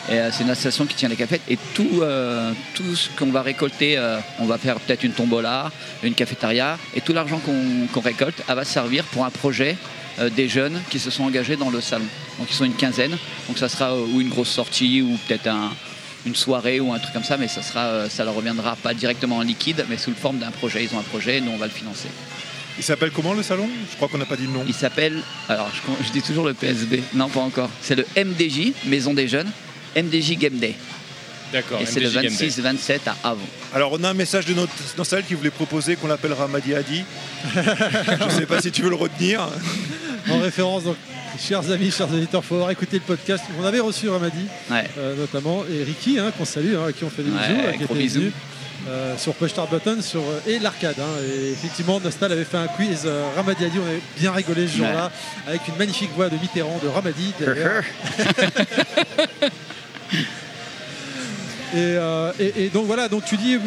Et, 0.10 0.14
euh, 0.20 0.30
c'est 0.32 0.44
une 0.44 0.50
association 0.50 0.86
qui 0.86 0.96
tient 0.96 1.10
les 1.10 1.16
cafettes. 1.16 1.42
Et 1.50 1.58
tout, 1.74 2.02
euh, 2.02 2.52
tout 2.74 2.96
ce 2.96 3.10
qu'on 3.18 3.28
va 3.32 3.42
récolter, 3.42 3.98
euh, 3.98 4.18
on 4.40 4.46
va 4.46 4.58
faire 4.58 4.76
peut-être 4.80 5.04
une 5.04 5.14
tombola, 5.14 5.72
une 6.04 6.14
cafétéria. 6.14 6.78
Et 6.96 7.02
tout 7.02 7.14
l'argent 7.14 7.40
qu'on 7.40 8.02
récolte, 8.02 8.42
elle 8.48 8.56
va 8.56 8.66
servir 8.66 9.04
pour 9.06 9.24
un 9.26 9.30
projet 9.30 9.78
euh, 10.20 10.30
des 10.30 10.48
jeunes 10.50 10.80
qui 10.90 11.00
se 11.00 11.10
sont 11.10 11.24
engagés 11.24 11.56
dans 11.56 11.70
le 11.70 11.80
salon. 11.82 12.06
Donc 12.38 12.48
ils 12.50 12.56
sont 12.56 12.66
une 12.66 12.76
quinzaine. 12.76 13.18
Donc 13.48 13.58
ça 13.58 13.70
sera 13.70 13.96
ou 13.98 14.20
une 14.20 14.30
grosse 14.30 14.50
sortie 14.50 15.02
ou 15.02 15.18
peut-être 15.28 15.48
un- 15.48 15.72
une 16.26 16.36
soirée 16.36 16.80
ou 16.80 16.94
un 16.94 17.00
truc 17.00 17.14
comme 17.14 17.24
ça. 17.24 17.38
Mais 17.38 17.48
ça, 17.48 17.62
sera, 17.62 18.10
ça 18.10 18.24
leur 18.26 18.34
reviendra 18.36 18.76
pas 18.76 18.94
directement 18.94 19.38
en 19.38 19.42
liquide, 19.42 19.86
mais 19.90 19.98
sous 19.98 20.10
le 20.10 20.16
forme 20.18 20.38
d'un 20.40 20.52
projet. 20.52 20.84
Ils 20.84 20.96
ont 20.96 21.00
un 21.00 21.04
projet 21.04 21.38
et 21.38 21.42
nous, 21.42 21.52
on 21.52 21.58
va 21.58 21.66
le 21.68 21.72
financer. 21.72 22.08
Il 22.78 22.84
s'appelle 22.84 23.12
comment 23.12 23.34
le 23.34 23.44
salon? 23.44 23.70
Je 23.92 23.96
crois 23.98 24.08
qu'on 24.08 24.18
n'a 24.18 24.26
pas 24.26 24.36
dit 24.36 24.48
le 24.48 24.52
nom. 24.54 24.64
Il 24.68 24.74
s'appelle, 24.74 25.22
alors 25.48 25.70
je, 25.74 26.06
je 26.08 26.12
dis 26.12 26.22
toujours 26.24 26.46
le 26.46 26.54
PSB, 26.56 27.04
non 27.14 27.30
pas 27.30 27.42
encore, 27.42 27.70
c'est 27.82 27.94
le 27.96 28.04
MDJ, 28.18 28.72
Maison 28.86 29.14
des 29.14 29.28
Jeunes, 29.28 29.50
MDJ 29.96 30.38
Game 30.38 30.58
Day. 30.58 30.76
D'accord. 31.52 31.80
Et 31.82 31.86
c'est 31.86 32.00
le 32.00 32.08
MDJ 32.10 32.14
Game 32.22 32.36
Day. 32.36 32.48
26-27 32.48 33.00
à 33.24 33.30
Avon. 33.30 33.42
Alors, 33.76 33.92
on 33.94 34.04
a 34.04 34.10
un 34.10 34.14
message 34.16 34.46
de 34.46 34.54
notre 34.54 34.74
Nostal 34.98 35.24
qui 35.24 35.36
voulait 35.36 35.52
proposer 35.52 35.96
qu'on 35.96 36.08
l'appelle 36.08 36.34
Ramadi 36.34 36.74
Hadi. 36.74 37.04
Je 37.54 38.24
ne 38.26 38.30
sais 38.30 38.46
pas 38.48 38.60
si 38.62 38.72
tu 38.72 38.82
veux 38.82 38.90
le 38.90 38.96
retenir. 38.96 39.48
En 40.32 40.40
référence, 40.40 40.84
donc, 40.86 40.96
chers 41.40 41.70
amis, 41.70 41.92
chers 41.92 42.12
auditeurs, 42.12 42.42
il 42.44 42.48
faut 42.48 42.56
avoir 42.56 42.72
écouté 42.72 42.98
le 42.98 43.04
podcast. 43.04 43.44
On 43.62 43.66
avait 43.66 43.80
reçu 43.82 44.10
Ramadi, 44.10 44.46
Ouais. 44.72 44.86
euh, 44.98 45.16
notamment, 45.16 45.64
et 45.72 45.84
Ricky, 45.84 46.18
hein, 46.18 46.32
qu'on 46.38 46.46
salue, 46.46 46.76
hein, 46.76 46.88
à 46.88 46.92
qui 46.92 47.04
on 47.04 47.10
fait 47.10 47.22
des 47.24 47.30
Ouais, 47.30 47.38
bisous, 47.48 47.62
là, 47.68 47.74
qui 47.74 47.84
était 47.84 47.94
bisous. 47.94 48.20
venu, 48.22 48.32
euh, 48.88 49.18
sur 49.18 49.34
Push 49.36 49.52
Start 49.52 49.70
Button 49.70 50.02
sur, 50.02 50.22
euh, 50.22 50.40
et 50.48 50.58
l'arcade. 50.60 50.96
hein. 51.00 51.22
et 51.24 51.52
effectivement, 51.52 52.00
Nostal 52.00 52.32
avait 52.32 52.46
fait 52.46 52.58
un 52.58 52.68
quiz 52.68 53.02
euh, 53.06 53.26
Ramadi 53.36 53.66
a 53.66 53.70
dit, 53.70 53.78
on 53.84 53.88
avait 53.88 54.02
bien 54.18 54.32
rigolé 54.32 54.68
ce 54.68 54.78
jour-là, 54.78 55.12
avec 55.48 55.62
une 55.68 55.76
magnifique 55.76 56.10
voix 56.16 56.30
de 56.30 56.38
Mitterrand, 56.38 56.80
de 56.84 56.88
Ramadi. 56.88 57.32
d'ailleurs. 57.40 57.84
Et, 61.74 61.78
euh, 61.78 62.32
et- 62.40 62.66
et 62.66 62.70
donc 62.70 62.86
voilà, 62.86 63.10
donc 63.10 63.26
tu 63.26 63.36
dis 63.36 63.56
euh, 63.56 63.60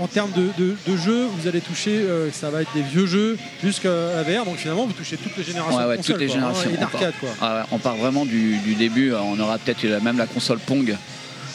en 0.00 0.06
termes 0.06 0.30
de, 0.32 0.48
de, 0.56 0.76
de 0.86 0.96
jeux, 0.96 1.26
vous 1.26 1.46
allez 1.46 1.60
toucher, 1.60 1.90
euh, 1.90 2.30
ça 2.32 2.48
va 2.48 2.62
être 2.62 2.72
des 2.74 2.80
vieux 2.82 3.04
jeux 3.06 3.36
jusqu'à 3.62 3.90
la 3.90 4.22
VR, 4.22 4.46
donc 4.46 4.56
finalement 4.56 4.86
vous 4.86 4.92
touchez 4.94 5.18
toutes 5.18 5.36
les 5.36 5.44
générations 5.44 5.76
Ouais, 5.78 5.84
ouais, 5.84 5.92
de 5.92 5.96
consoles, 5.98 6.14
toutes 6.16 6.20
les 6.22 6.26
quoi, 6.28 6.36
hein, 6.36 6.40
générations. 6.40 6.70
et 6.70 6.74
on 6.76 6.80
d'arcade 6.80 7.00
part- 7.12 7.20
quoi. 7.20 7.28
Ah 7.42 7.66
on 7.70 7.78
part 7.78 7.96
vraiment 7.96 8.24
du, 8.24 8.56
du 8.58 8.74
début. 8.76 9.12
euh, 9.12 9.18
On 9.20 9.38
aura 9.38 9.58
peut-être 9.58 9.84
même 10.02 10.16
la 10.16 10.26
console 10.26 10.58
Pong. 10.58 10.96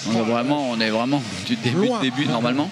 On 0.07 0.17
est 0.17 0.21
vraiment, 0.31 0.69
on 0.69 0.79
est 0.79 0.91
vraiment 0.91 1.23
du 1.47 1.55
début, 1.55 1.87
Loin. 1.87 1.99
début 2.01 2.25
normalement. 2.27 2.69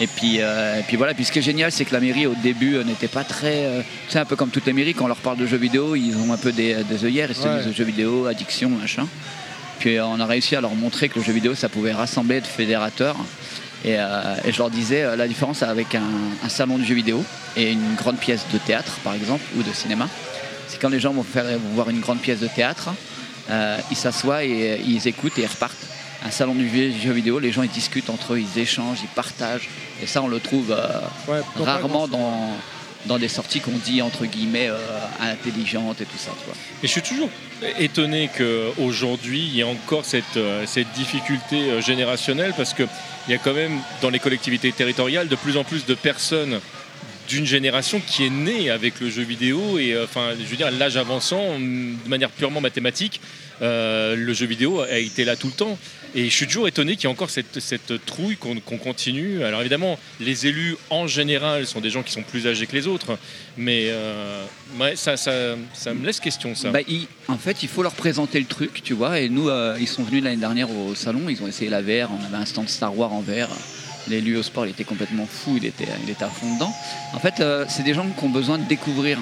Et 0.00 0.06
puis, 0.06 0.36
euh, 0.40 0.78
et 0.78 0.82
puis 0.84 0.96
voilà. 0.96 1.12
Puis 1.14 1.24
ce 1.24 1.32
qui 1.32 1.40
est 1.40 1.42
génial, 1.42 1.70
c'est 1.72 1.84
que 1.84 1.92
la 1.92 2.00
mairie 2.00 2.26
au 2.26 2.34
début 2.42 2.76
euh, 2.76 2.84
n'était 2.84 3.08
pas 3.08 3.24
très. 3.24 3.64
euh, 3.66 3.82
tu 4.06 4.12
sais, 4.12 4.18
un 4.20 4.24
peu 4.24 4.36
comme 4.36 4.48
toutes 4.50 4.64
les 4.66 4.72
mairies, 4.72 4.94
quand 4.94 5.04
on 5.04 5.08
leur 5.08 5.18
parle 5.18 5.36
de 5.38 5.46
jeux 5.46 5.58
vidéo, 5.58 5.96
ils 5.96 6.16
ont 6.16 6.32
un 6.32 6.38
peu 6.38 6.52
des, 6.52 6.76
des 6.84 7.04
œillères, 7.04 7.28
ils 7.30 7.34
se 7.36 7.42
Ouais. 7.48 7.62
disent 7.64 7.74
jeux 7.74 7.84
vidéo, 7.84 8.26
addiction, 8.26 8.70
machin. 8.70 9.06
On 9.86 10.20
a 10.20 10.26
réussi 10.26 10.56
à 10.56 10.60
leur 10.60 10.74
montrer 10.74 11.08
que 11.08 11.18
le 11.18 11.24
jeu 11.24 11.32
vidéo, 11.32 11.54
ça 11.54 11.68
pouvait 11.68 11.92
rassembler 11.92 12.40
de 12.40 12.46
fédérateurs. 12.46 13.16
Et, 13.84 13.96
euh, 13.98 14.36
et 14.44 14.52
je 14.52 14.58
leur 14.58 14.70
disais 14.70 15.02
euh, 15.02 15.16
la 15.16 15.26
différence 15.26 15.62
avec 15.62 15.94
un, 15.96 16.02
un 16.44 16.48
salon 16.48 16.78
de 16.78 16.84
jeux 16.84 16.94
vidéo 16.94 17.24
et 17.56 17.72
une 17.72 17.94
grande 17.96 18.18
pièce 18.18 18.44
de 18.52 18.58
théâtre, 18.58 18.98
par 19.02 19.14
exemple, 19.14 19.42
ou 19.56 19.62
de 19.62 19.72
cinéma. 19.72 20.08
C'est 20.68 20.80
quand 20.80 20.88
les 20.88 21.00
gens 21.00 21.12
vont, 21.12 21.24
faire, 21.24 21.44
vont 21.44 21.74
voir 21.74 21.90
une 21.90 22.00
grande 22.00 22.20
pièce 22.20 22.38
de 22.38 22.46
théâtre, 22.46 22.90
euh, 23.50 23.76
ils 23.90 23.96
s'assoient 23.96 24.44
et 24.44 24.80
ils 24.86 25.08
écoutent 25.08 25.36
et 25.38 25.42
ils 25.42 25.46
repartent. 25.46 25.76
Un 26.24 26.30
salon 26.30 26.54
du 26.54 26.68
jeu 26.68 27.10
vidéo, 27.10 27.40
les 27.40 27.50
gens 27.50 27.62
ils 27.62 27.68
discutent 27.70 28.08
entre 28.08 28.34
eux, 28.34 28.38
ils 28.38 28.60
échangent, 28.60 29.00
ils 29.02 29.08
partagent. 29.08 29.68
Et 30.00 30.06
ça, 30.06 30.22
on 30.22 30.28
le 30.28 30.38
trouve 30.38 30.72
Ouais, 31.26 31.40
rarement 31.58 32.06
dans, 32.06 32.52
dans 33.06 33.18
des 33.18 33.28
sorties 33.28 33.60
qu'on 33.60 33.76
dit 33.84 34.02
entre 34.02 34.26
guillemets 34.26 34.68
euh, 34.68 34.78
intelligentes 35.20 36.00
et 36.00 36.04
tout 36.04 36.18
ça. 36.18 36.32
Tu 36.38 36.44
vois. 36.46 36.54
Et 36.82 36.86
je 36.86 36.92
suis 36.92 37.02
toujours 37.02 37.30
étonné 37.78 38.30
qu'aujourd'hui, 38.36 39.40
il 39.40 39.54
y 39.54 39.60
ait 39.60 39.64
encore 39.64 40.04
cette, 40.04 40.36
euh, 40.36 40.64
cette 40.66 40.90
difficulté 40.92 41.70
euh, 41.70 41.80
générationnelle 41.80 42.54
parce 42.56 42.74
qu'il 42.74 42.88
y 43.28 43.34
a 43.34 43.38
quand 43.38 43.54
même 43.54 43.78
dans 44.00 44.10
les 44.10 44.18
collectivités 44.18 44.72
territoriales 44.72 45.28
de 45.28 45.36
plus 45.36 45.56
en 45.56 45.64
plus 45.64 45.86
de 45.86 45.94
personnes 45.94 46.60
d'une 47.28 47.46
génération 47.46 48.00
qui 48.04 48.26
est 48.26 48.30
née 48.30 48.70
avec 48.70 49.00
le 49.00 49.08
jeu 49.08 49.22
vidéo 49.22 49.78
et 49.78 49.96
enfin 50.02 50.30
je 50.36 50.44
veux 50.44 50.56
dire 50.56 50.70
l'âge 50.72 50.96
avançant 50.96 51.56
de 51.56 52.08
manière 52.08 52.30
purement 52.30 52.60
mathématique 52.60 53.20
le 53.60 54.32
jeu 54.32 54.44
vidéo 54.44 54.80
a 54.80 54.98
été 54.98 55.24
là 55.24 55.36
tout 55.36 55.46
le 55.46 55.52
temps 55.52 55.78
et 56.14 56.24
je 56.28 56.34
suis 56.34 56.46
toujours 56.46 56.68
étonné 56.68 56.96
qu'il 56.96 57.04
y 57.04 57.06
ait 57.06 57.12
encore 57.14 57.30
cette, 57.30 57.58
cette 57.60 58.04
trouille 58.04 58.36
qu'on 58.36 58.58
continue 58.78 59.44
alors 59.44 59.60
évidemment 59.60 59.98
les 60.20 60.46
élus 60.46 60.76
en 60.90 61.06
général 61.06 61.66
sont 61.66 61.80
des 61.80 61.90
gens 61.90 62.02
qui 62.02 62.12
sont 62.12 62.22
plus 62.22 62.46
âgés 62.46 62.66
que 62.66 62.74
les 62.76 62.86
autres 62.86 63.18
mais 63.56 63.86
euh, 63.88 64.44
ça, 64.94 65.16
ça, 65.16 65.54
ça 65.74 65.94
me 65.94 66.04
laisse 66.06 66.20
question 66.20 66.54
ça 66.54 66.70
Bah, 66.70 66.80
il- 66.88 67.06
en 67.28 67.36
fait, 67.38 67.62
il 67.62 67.68
faut 67.68 67.82
leur 67.82 67.94
présenter 67.94 68.38
le 68.40 68.46
truc, 68.46 68.82
tu 68.82 68.94
vois. 68.94 69.20
Et 69.20 69.28
nous, 69.28 69.48
euh, 69.48 69.76
ils 69.80 69.86
sont 69.88 70.02
venus 70.02 70.22
l'année 70.24 70.36
dernière 70.36 70.68
au 70.70 70.94
salon, 70.94 71.22
ils 71.28 71.42
ont 71.42 71.46
essayé 71.46 71.70
la 71.70 71.80
VR. 71.82 72.10
On 72.10 72.24
avait 72.26 72.36
un 72.36 72.44
stand 72.46 72.68
Star 72.68 72.96
Wars 72.96 73.12
en 73.12 73.20
VR. 73.20 73.48
L'élu 74.08 74.36
au 74.36 74.42
sport, 74.42 74.66
il 74.66 74.70
était 74.70 74.84
complètement 74.84 75.26
fou, 75.26 75.56
il 75.56 75.64
était, 75.64 75.86
il 76.04 76.10
était 76.10 76.24
à 76.24 76.28
fond 76.28 76.52
dedans. 76.54 76.72
En 77.14 77.20
fait, 77.20 77.34
euh, 77.40 77.64
c'est 77.68 77.84
des 77.84 77.94
gens 77.94 78.06
qui 78.08 78.24
ont 78.24 78.28
besoin 78.30 78.58
de 78.58 78.64
découvrir. 78.64 79.18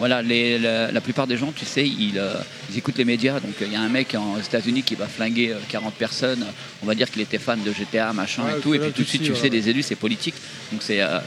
Voilà, 0.00 0.22
les- 0.22 0.58
la, 0.58 0.90
la 0.90 1.00
plupart 1.00 1.26
des 1.26 1.36
gens, 1.36 1.52
tu 1.54 1.64
sais, 1.64 1.86
ils, 1.86 2.18
euh, 2.18 2.34
ils 2.70 2.78
écoutent 2.78 2.98
les 2.98 3.04
médias. 3.04 3.38
Donc, 3.40 3.54
il 3.60 3.72
y 3.72 3.76
a 3.76 3.80
un 3.80 3.88
mec 3.88 4.14
en- 4.14 4.34
aux 4.34 4.40
États-Unis 4.40 4.82
qui 4.82 4.96
va 4.96 5.06
flinguer 5.06 5.52
euh, 5.52 5.58
40 5.68 5.94
personnes. 5.94 6.44
On 6.82 6.86
va 6.86 6.94
dire 6.96 7.10
qu'il 7.10 7.22
était 7.22 7.38
fan 7.38 7.62
de 7.62 7.72
GTA, 7.72 8.12
machin 8.12 8.42
et 8.56 8.60
tout. 8.60 8.74
Et 8.74 8.78
puis, 8.80 8.92
tout 8.92 9.02
de 9.02 9.08
suite, 9.08 9.22
tu 9.22 9.34
sais, 9.36 9.48
les 9.48 9.68
élus, 9.68 9.82
c'est 9.82 9.94
politique. 9.94 10.34
Donc, 10.72 10.82
c'est, 10.82 11.00
euh, 11.00 11.18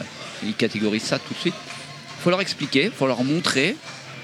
ils 0.44 0.54
catégorisent 0.54 1.04
ça 1.04 1.18
tout 1.20 1.34
de 1.34 1.40
suite. 1.40 1.54
Il 2.20 2.24
faut 2.24 2.30
leur 2.30 2.42
expliquer, 2.42 2.86
il 2.86 2.92
faut 2.92 3.08
leur 3.08 3.24
montrer. 3.24 3.76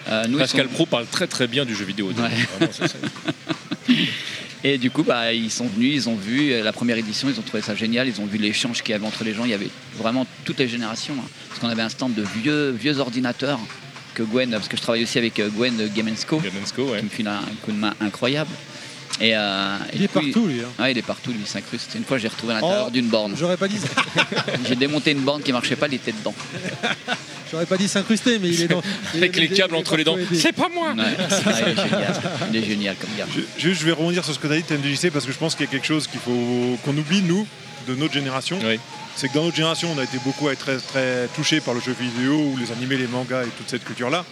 Euh, 0.10 0.26
nous, 0.28 0.38
Pascal 0.40 0.68
sont- 0.68 0.74
Pro 0.74 0.86
parle 0.86 1.06
très 1.08 1.28
très 1.28 1.48
bien 1.48 1.64
du 1.64 1.74
jeu 1.74 1.86
vidéo. 1.86 2.08
Ouais. 2.08 2.14
Vraiment, 2.14 2.74
ça, 2.74 2.86
c'est- 2.88 3.94
Et 4.66 4.78
du 4.78 4.92
coup, 4.92 5.04
bah, 5.04 5.34
ils 5.34 5.52
sont 5.52 5.68
venus, 5.68 5.94
ils 5.94 6.10
ont 6.10 6.16
vu 6.16 6.52
euh, 6.54 6.64
la 6.64 6.72
première 6.72 6.98
édition, 6.98 7.30
ils 7.30 7.38
ont 7.38 7.44
trouvé 7.44 7.62
ça 7.62 7.76
génial, 7.76 8.08
ils 8.08 8.22
ont 8.22 8.26
vu 8.26 8.38
l'échange 8.38 8.82
qu'il 8.82 8.92
y 8.92 8.94
avait 8.96 9.06
entre 9.06 9.24
les 9.26 9.34
gens. 9.34 9.44
Il 9.44 9.52
y 9.52 9.54
avait 9.54 9.70
vraiment 9.98 10.26
toutes 10.46 10.60
les 10.60 10.70
générations. 10.70 11.16
hein. 11.20 11.28
Parce 11.50 11.60
qu'on 11.60 11.68
avait 11.70 11.82
un 11.82 11.90
stand 11.90 12.14
de 12.14 12.24
vieux, 12.42 12.70
vieux 12.72 12.98
ordinateurs 13.00 13.60
que 14.14 14.24
Gwen, 14.24 14.50
parce 14.52 14.68
que 14.68 14.78
je 14.78 14.82
travaille 14.82 15.04
aussi 15.04 15.18
avec 15.18 15.40
euh, 15.40 15.50
Gwen 15.50 15.76
de 15.78 15.88
Game 15.88 16.10
Co, 16.28 16.40
Game 16.40 16.52
Co, 16.76 16.84
ouais. 16.92 17.00
qui 17.00 17.06
me 17.06 17.10
file 17.10 17.28
un, 17.28 17.38
un 17.38 17.56
coup 17.62 17.72
de 17.72 17.78
main 17.78 17.94
incroyable. 18.02 18.52
Et, 19.22 19.36
euh, 19.38 19.78
et 19.92 19.98
Il 19.98 20.04
est 20.04 20.08
coup, 20.08 20.20
partout 20.22 20.48
lui. 20.48 20.62
hein. 20.62 20.82
Ouais, 20.82 20.92
il 20.92 20.98
est 20.98 21.02
partout, 21.04 21.32
lui, 21.32 21.40
il 21.42 21.48
s'incruste. 21.48 21.92
Une 21.96 22.04
fois, 22.04 22.18
j'ai 22.18 22.28
retrouvé 22.28 22.54
à 22.54 22.56
l'intérieur 22.62 22.86
Oh. 22.88 22.92
d'une 22.92 23.08
borne. 23.08 23.36
J'aurais 23.38 23.58
pas 23.58 23.68
dit 23.68 23.78
ça. 23.78 23.88
J'ai 24.68 24.76
démonté 24.76 25.12
une 25.12 25.20
borne 25.22 25.42
qui 25.44 25.52
marchait 25.52 25.76
pas, 25.76 25.88
il 25.88 25.94
était 25.96 26.12
dedans. 26.14 26.34
J'aurais 27.52 27.68
pas 27.68 27.78
dit 27.78 27.88
s'incruster, 27.88 28.40
mais 28.40 28.50
il 28.50 28.62
est 28.64 28.68
dans. 28.68 28.82
Avec 29.14 29.36
les 29.36 29.50
câbles 29.50 29.76
entre 29.76 29.96
les 29.98 30.04
dents. 30.04 30.18
C'est 30.34 30.52
pas 30.54 30.70
moi 30.74 30.94
Ouais. 30.98 31.04
Il 31.46 31.68
est 31.70 31.76
génial. 31.76 32.22
Il 32.52 32.56
est 32.56 32.66
génial 32.66 32.96
comme 33.00 33.12
gars. 33.16 33.28
Je, 33.36 33.42
juste, 33.62 33.82
je 33.82 33.86
vais 33.86 33.92
rebondir 33.92 34.24
sur 34.26 34.34
ce 34.34 34.40
que 34.40 34.48
tu 34.48 34.54
as 34.54 34.58
dit, 34.58 34.64
TMDJC, 34.64 35.12
parce 35.12 35.26
que 35.26 35.32
je 35.32 35.38
pense 35.38 35.54
qu'il 35.54 35.66
y 35.68 35.70
a 35.70 35.72
quelque 35.72 35.86
chose 35.86 36.08
qu'il 36.08 36.20
faut 36.20 36.78
qu'on 36.84 36.98
oublie, 36.98 37.22
nous, 37.22 37.46
de 37.88 37.96
notre 37.96 38.14
génération. 38.14 38.58
Oui. 38.64 38.80
C'est 39.16 39.30
que 39.30 39.34
dans 39.34 39.44
notre 39.44 39.56
génération, 39.56 39.90
on 39.96 40.00
a 40.00 40.04
été 40.04 40.18
beaucoup 40.24 40.48
à 40.48 40.54
être 40.54 40.60
très, 40.60 40.78
très 40.78 41.28
touchés 41.36 41.62
par 41.62 41.74
le 41.74 41.80
jeu 41.80 41.96
vidéo, 42.00 42.34
ou 42.34 42.58
les 42.58 42.72
animés, 42.72 42.98
les 42.98 43.08
mangas 43.08 43.44
et 43.44 43.50
toute 43.50 43.70
cette 43.70 43.84
culture-là. 43.84 44.26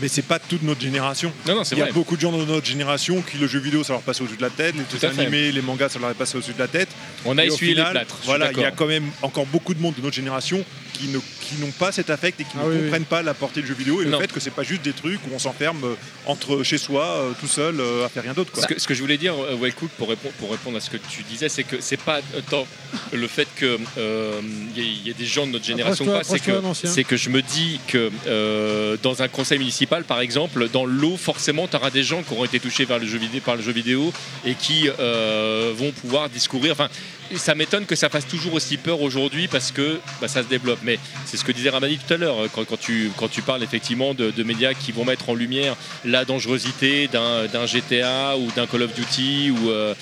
Mais 0.00 0.08
c'est 0.08 0.22
pas 0.22 0.38
toute 0.38 0.62
notre 0.62 0.80
génération. 0.80 1.32
Non, 1.46 1.54
non, 1.56 1.64
c'est 1.64 1.74
Il 1.74 1.78
y 1.78 1.82
a 1.82 1.84
vrai. 1.86 1.92
beaucoup 1.94 2.16
de 2.16 2.20
gens 2.20 2.32
de 2.36 2.44
notre 2.44 2.66
génération 2.66 3.22
qui 3.22 3.38
le 3.38 3.46
jeu 3.46 3.58
vidéo 3.58 3.82
ça 3.82 3.92
leur 3.94 4.02
passe 4.02 4.20
au-dessus 4.20 4.36
de 4.36 4.42
la 4.42 4.50
tête, 4.50 4.74
les 4.76 4.84
Tout 4.98 5.04
animés, 5.06 5.52
les 5.52 5.62
mangas 5.62 5.88
ça 5.90 5.98
leur 5.98 6.10
est 6.10 6.14
passé 6.14 6.36
au-dessus 6.36 6.52
de 6.54 6.58
la 6.58 6.68
tête. 6.68 6.88
On 7.24 7.38
a 7.38 7.44
Et 7.44 7.48
essuyé 7.48 7.74
les 7.74 7.80
final, 7.80 7.92
plâtres. 7.92 8.16
suis 8.18 8.26
Voilà, 8.26 8.50
il 8.52 8.58
y 8.58 8.64
a 8.64 8.70
quand 8.70 8.86
même 8.86 9.10
encore 9.22 9.46
beaucoup 9.46 9.74
de 9.74 9.80
monde 9.80 9.94
de 9.94 10.02
notre 10.02 10.14
génération 10.16 10.64
qui 10.92 11.08
ne 11.08 11.18
qui 11.40 11.54
n'ont 11.60 11.70
pas 11.70 11.92
cet 11.92 12.10
affect 12.10 12.40
et 12.40 12.44
qui 12.44 12.50
Ah 12.56 12.64
ne 12.64 12.68
oui, 12.70 12.74
oui. 12.76 12.82
comprennent 12.84 13.04
pas 13.04 13.22
la 13.22 13.32
portée 13.32 13.60
du 13.62 13.68
jeu 13.68 13.74
vidéo 13.74 14.02
et 14.02 14.06
Non. 14.06 14.18
le 14.18 14.22
fait 14.26 14.32
que 14.32 14.40
c'est 14.40 14.50
pas 14.50 14.64
juste 14.64 14.82
des 14.82 14.92
trucs 14.92 15.20
où 15.26 15.30
on 15.32 15.38
s'enferme 15.38 15.84
euh, 15.84 15.94
entre 16.26 16.62
chez 16.64 16.76
soi 16.78 17.04
euh, 17.04 17.30
tout 17.38 17.46
seul 17.46 17.78
euh, 17.80 18.04
à 18.04 18.08
faire 18.08 18.24
rien 18.24 18.32
d'autre. 18.32 18.50
Ce 18.60 18.66
que, 18.66 18.80
ce 18.80 18.86
que 18.88 18.94
je 18.94 19.00
voulais 19.00 19.16
dire, 19.18 19.34
Wellcook, 19.60 19.90
pour 19.96 20.08
répondre, 20.08 20.34
pour 20.40 20.50
répondre 20.50 20.76
à 20.76 20.80
ce 20.80 20.90
que 20.90 20.96
tu 20.96 21.22
disais, 21.22 21.48
c'est 21.48 21.62
que 21.62 21.76
c'est 21.80 22.00
pas 22.00 22.20
tant 22.50 22.66
le 23.12 23.28
fait 23.28 23.46
que 23.56 23.78
euh, 23.98 24.40
il 24.76 24.82
y, 24.82 25.06
y 25.06 25.10
ait 25.10 25.14
des 25.14 25.24
gens 25.24 25.46
de 25.46 25.52
notre 25.52 25.64
génération 25.64 26.04
c'est 26.24 26.40
que, 26.40 27.08
que 27.10 27.16
je 27.16 27.30
me 27.30 27.42
dis 27.42 27.78
que 27.86 28.10
euh, 28.26 28.96
dans 29.02 29.22
un 29.22 29.28
conseil 29.28 29.58
municipal, 29.58 29.85
par 29.86 30.20
exemple, 30.20 30.68
dans 30.68 30.84
l'eau, 30.84 31.16
forcément, 31.16 31.66
tu 31.68 31.76
auras 31.76 31.90
des 31.90 32.02
gens 32.02 32.22
qui 32.22 32.32
auront 32.32 32.44
été 32.44 32.60
touchés 32.60 32.86
par 32.86 32.98
le 32.98 33.06
jeu 33.06 33.18
vidéo, 33.18 33.40
par 33.44 33.56
le 33.56 33.62
jeu 33.62 33.72
vidéo 33.72 34.12
et 34.44 34.54
qui 34.54 34.88
euh, 34.98 35.72
vont 35.74 35.92
pouvoir 35.92 36.28
discourir. 36.28 36.72
Enfin, 36.72 36.88
ça 37.34 37.54
m'étonne 37.54 37.86
que 37.86 37.96
ça 37.96 38.08
fasse 38.08 38.26
toujours 38.26 38.54
aussi 38.54 38.76
peur 38.76 39.00
aujourd'hui 39.00 39.48
parce 39.48 39.72
que 39.72 39.98
bah, 40.20 40.28
ça 40.28 40.42
se 40.42 40.48
développe. 40.48 40.80
Mais 40.82 40.98
c'est 41.24 41.36
ce 41.36 41.44
que 41.44 41.52
disait 41.52 41.70
Ramadi 41.70 41.98
tout 41.98 42.12
à 42.14 42.16
l'heure, 42.16 42.36
quand, 42.52 42.64
quand 42.64 42.78
tu, 42.78 43.10
quand 43.16 43.28
tu 43.28 43.42
parles 43.42 43.62
effectivement 43.62 44.14
de, 44.14 44.42
médias 44.42 44.74
qui 44.74 44.92
vont 44.92 45.04
mettre 45.04 45.30
en 45.30 45.34
lumière 45.34 45.74
la 46.04 46.24
dangerosité 46.24 47.08
d'un 47.08 47.46
d'un 47.46 47.66
GTA 47.66 48.36
ou 48.36 48.48
d'un 48.54 48.66
Call 48.66 48.82
of 48.82 48.94
Duty 48.94 49.50
ou. 49.50 49.70
euh, 49.70 49.94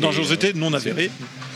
Dangerosité 0.00 0.48
euh, 0.48 0.52
non 0.54 0.72
avérée. 0.72 1.10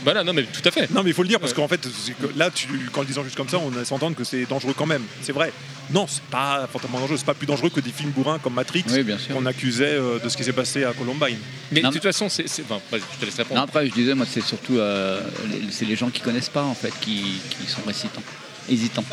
Voilà, 0.05 0.23
non, 0.23 0.33
mais 0.35 0.43
tout 0.45 0.61
à 0.67 0.71
fait. 0.71 0.91
Non, 0.91 1.03
mais 1.03 1.11
il 1.11 1.15
faut 1.15 1.23
le 1.23 1.29
dire 1.29 1.41
parce 1.41 1.55
qu'en 1.55 1.67
fait, 1.69 1.81
que 1.81 2.39
là, 2.39 2.51
tu, 2.51 2.69
quand 2.93 3.01
le 3.01 3.07
disant 3.07 3.25
juste 3.25 3.37
comme 3.37 3.49
ça, 3.49 3.59
on 3.59 3.71
laisse 3.71 3.91
entendre 3.91 4.15
que 4.17 4.25
c'est 4.25 4.45
dangereux 4.45 4.75
quand 4.77 4.85
même. 4.87 5.03
C'est 5.23 5.33
vrai. 5.33 5.51
Non, 5.91 6.07
c'est 6.07 6.23
pas 6.25 6.67
fortement 6.71 7.01
dangereux. 7.01 7.17
C'est 7.17 7.25
pas 7.27 7.33
plus 7.35 7.47
dangereux 7.47 7.71
que 7.71 7.81
des 7.81 7.91
films 7.91 8.11
bourrins 8.11 8.39
comme 8.39 8.55
Matrix 8.55 8.85
Oui, 8.91 9.03
bien 9.03 9.19
sûr. 9.19 9.35
qu'on 9.35 9.47
accusait 9.47 9.95
euh, 9.95 10.19
de 10.19 10.29
ce 10.29 10.37
qui 10.37 10.45
s'est 10.45 10.53
passé 10.53 10.85
à 10.85 10.93
Columbine. 10.93 11.39
Mais 11.73 11.81
Non, 11.81 11.89
de 11.89 11.95
toute 11.95 12.03
façon, 12.03 12.29
c'est. 12.29 12.49
c'est- 12.49 12.63
Enfin, 12.63 12.81
vas-y, 12.91 13.01
je 13.15 13.21
te 13.21 13.25
laisse 13.25 13.35
répondre. 13.37 13.61
Non, 13.61 13.65
après, 13.65 13.87
je 13.87 13.93
disais, 13.93 14.15
moi, 14.15 14.27
c'est 14.31 14.43
surtout 14.43 14.77
euh, 14.79 15.21
les- 15.51 15.71
c'est 15.73 15.85
les 15.87 15.97
gens 15.97 16.11
qui 16.11 16.21
connaissent 16.21 16.49
pas, 16.51 16.65
en 16.65 16.75
fait, 16.75 16.93
qui, 17.01 17.23
qui 17.59 17.67
sont 17.67 17.83
récitants, 17.87 18.23
hésitants. 18.69 19.05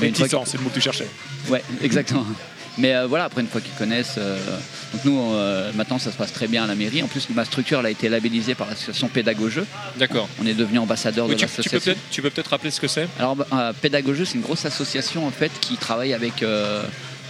Mais 0.00 0.08
une 0.08 0.14
fois 0.14 0.24
Réticent, 0.26 0.50
c'est 0.50 0.56
le 0.58 0.62
mot 0.64 0.70
que 0.70 0.74
tu 0.74 0.80
cherchais. 0.80 1.06
Ouais, 1.48 1.62
exactement. 1.82 2.24
Mais 2.78 2.94
euh, 2.94 3.06
voilà, 3.06 3.24
après, 3.24 3.40
une 3.42 3.48
fois 3.48 3.60
qu'ils 3.60 3.74
connaissent. 3.74 4.14
euh, 4.18 4.38
donc, 4.92 5.04
nous, 5.04 5.34
euh, 5.34 5.70
maintenant, 5.74 5.98
ça 5.98 6.10
se 6.10 6.16
passe 6.16 6.32
très 6.32 6.48
bien 6.48 6.64
à 6.64 6.66
la 6.66 6.74
mairie. 6.74 7.02
En 7.02 7.06
plus, 7.06 7.28
ma 7.30 7.44
structure, 7.44 7.80
elle 7.80 7.86
a 7.86 7.90
été 7.90 8.08
labellisée 8.08 8.54
par 8.54 8.68
l'association 8.68 9.08
Pédagogeux. 9.08 9.66
D'accord. 9.98 10.28
On 10.40 10.46
est 10.46 10.54
devenu 10.54 10.78
ambassadeur 10.78 11.26
Oui, 11.26 11.34
de 11.34 11.38
tu, 11.40 11.46
tu 11.46 11.50
peux 11.50 11.56
l'association. 11.58 11.92
peut-être 11.92 12.10
tu 12.10 12.22
peux 12.22 12.30
peut-être 12.30 12.48
rappeler 12.48 12.70
ce 12.70 12.80
que 12.80 12.88
c'est? 12.88 13.08
Alors, 13.18 13.36
Pédagogeux, 13.80 14.24
c'est 14.24 14.34
une 14.36 14.42
grosse 14.42 14.64
association 14.64 15.26
en 15.26 15.30
fait 15.30 15.52
qui 15.60 15.76
travaille 15.76 16.14
avec, 16.14 16.42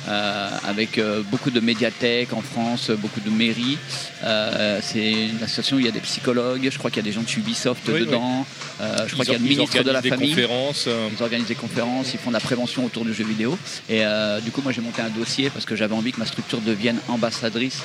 avec 0.08 0.98
euh, 0.98 1.22
beaucoup 1.30 1.50
de 1.50 1.60
médiathèques 1.60 2.32
en 2.32 2.42
France, 2.42 2.90
euh, 2.90 2.96
beaucoup 2.96 3.20
de 3.20 3.30
mairies. 3.30 3.78
Euh, 4.24 4.80
c'est 4.82 5.12
une 5.12 5.42
association 5.42 5.76
où 5.76 5.80
il 5.80 5.86
y 5.86 5.88
a 5.88 5.92
des 5.92 6.00
psychologues, 6.00 6.68
je 6.70 6.78
crois 6.78 6.90
qu'il 6.90 6.98
y 7.04 7.06
a 7.06 7.08
des 7.08 7.12
gens 7.12 7.22
de 7.22 7.30
Ubisoft 7.38 7.82
Oui, 7.88 8.00
dedans, 8.00 8.44
Euh, 8.80 9.06
je 9.06 9.12
crois 9.12 9.24
qu'il 9.24 9.34
y 9.34 9.36
a 9.36 9.38
le 9.38 9.44
ministre 9.44 9.82
de 9.82 9.90
la 9.90 10.00
des 10.00 10.08
Famille. 10.08 10.30
conférences. 10.30 10.84
euh, 10.88 11.08
Ils 11.16 11.22
organisent 11.22 11.46
des 11.46 11.54
conférences, 11.54 12.14
ils 12.14 12.18
font 12.18 12.30
de 12.30 12.34
la 12.34 12.40
prévention 12.40 12.84
autour 12.84 13.04
du 13.04 13.14
jeu 13.14 13.24
vidéo. 13.24 13.56
Et 13.88 14.04
euh, 14.04 14.40
du 14.40 14.50
coup, 14.50 14.60
moi, 14.62 14.72
j'ai 14.72 14.80
monté 14.80 15.02
un 15.02 15.08
dossier 15.10 15.50
parce 15.50 15.64
que 15.64 15.76
j'avais 15.76 15.94
envie 15.94 16.10
que 16.12 16.18
ma 16.18 16.26
structure 16.26 16.60
devienne 16.60 16.98
ambassadrice 17.08 17.82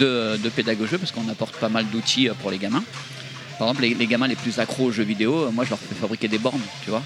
de, 0.00 0.36
de 0.42 0.48
pédagogie 0.48 0.96
parce 0.98 1.12
qu'on 1.12 1.28
apporte 1.28 1.54
pas 1.56 1.68
mal 1.68 1.86
d'outils 1.92 2.28
euh, 2.28 2.34
pour 2.40 2.50
les 2.50 2.58
gamins. 2.58 2.82
Par 3.58 3.68
exemple, 3.68 3.82
les, 3.82 3.94
les 3.94 4.06
gamins 4.06 4.26
les 4.26 4.34
plus 4.36 4.58
accros 4.58 4.86
aux 4.86 4.92
jeux 4.92 5.04
vidéo, 5.04 5.44
euh, 5.46 5.50
moi, 5.52 5.64
je 5.64 5.70
leur 5.70 5.78
fais 5.78 5.94
fabriquer 5.94 6.26
des 6.28 6.38
bornes, 6.38 6.60
tu 6.84 6.90
vois. 6.90 7.02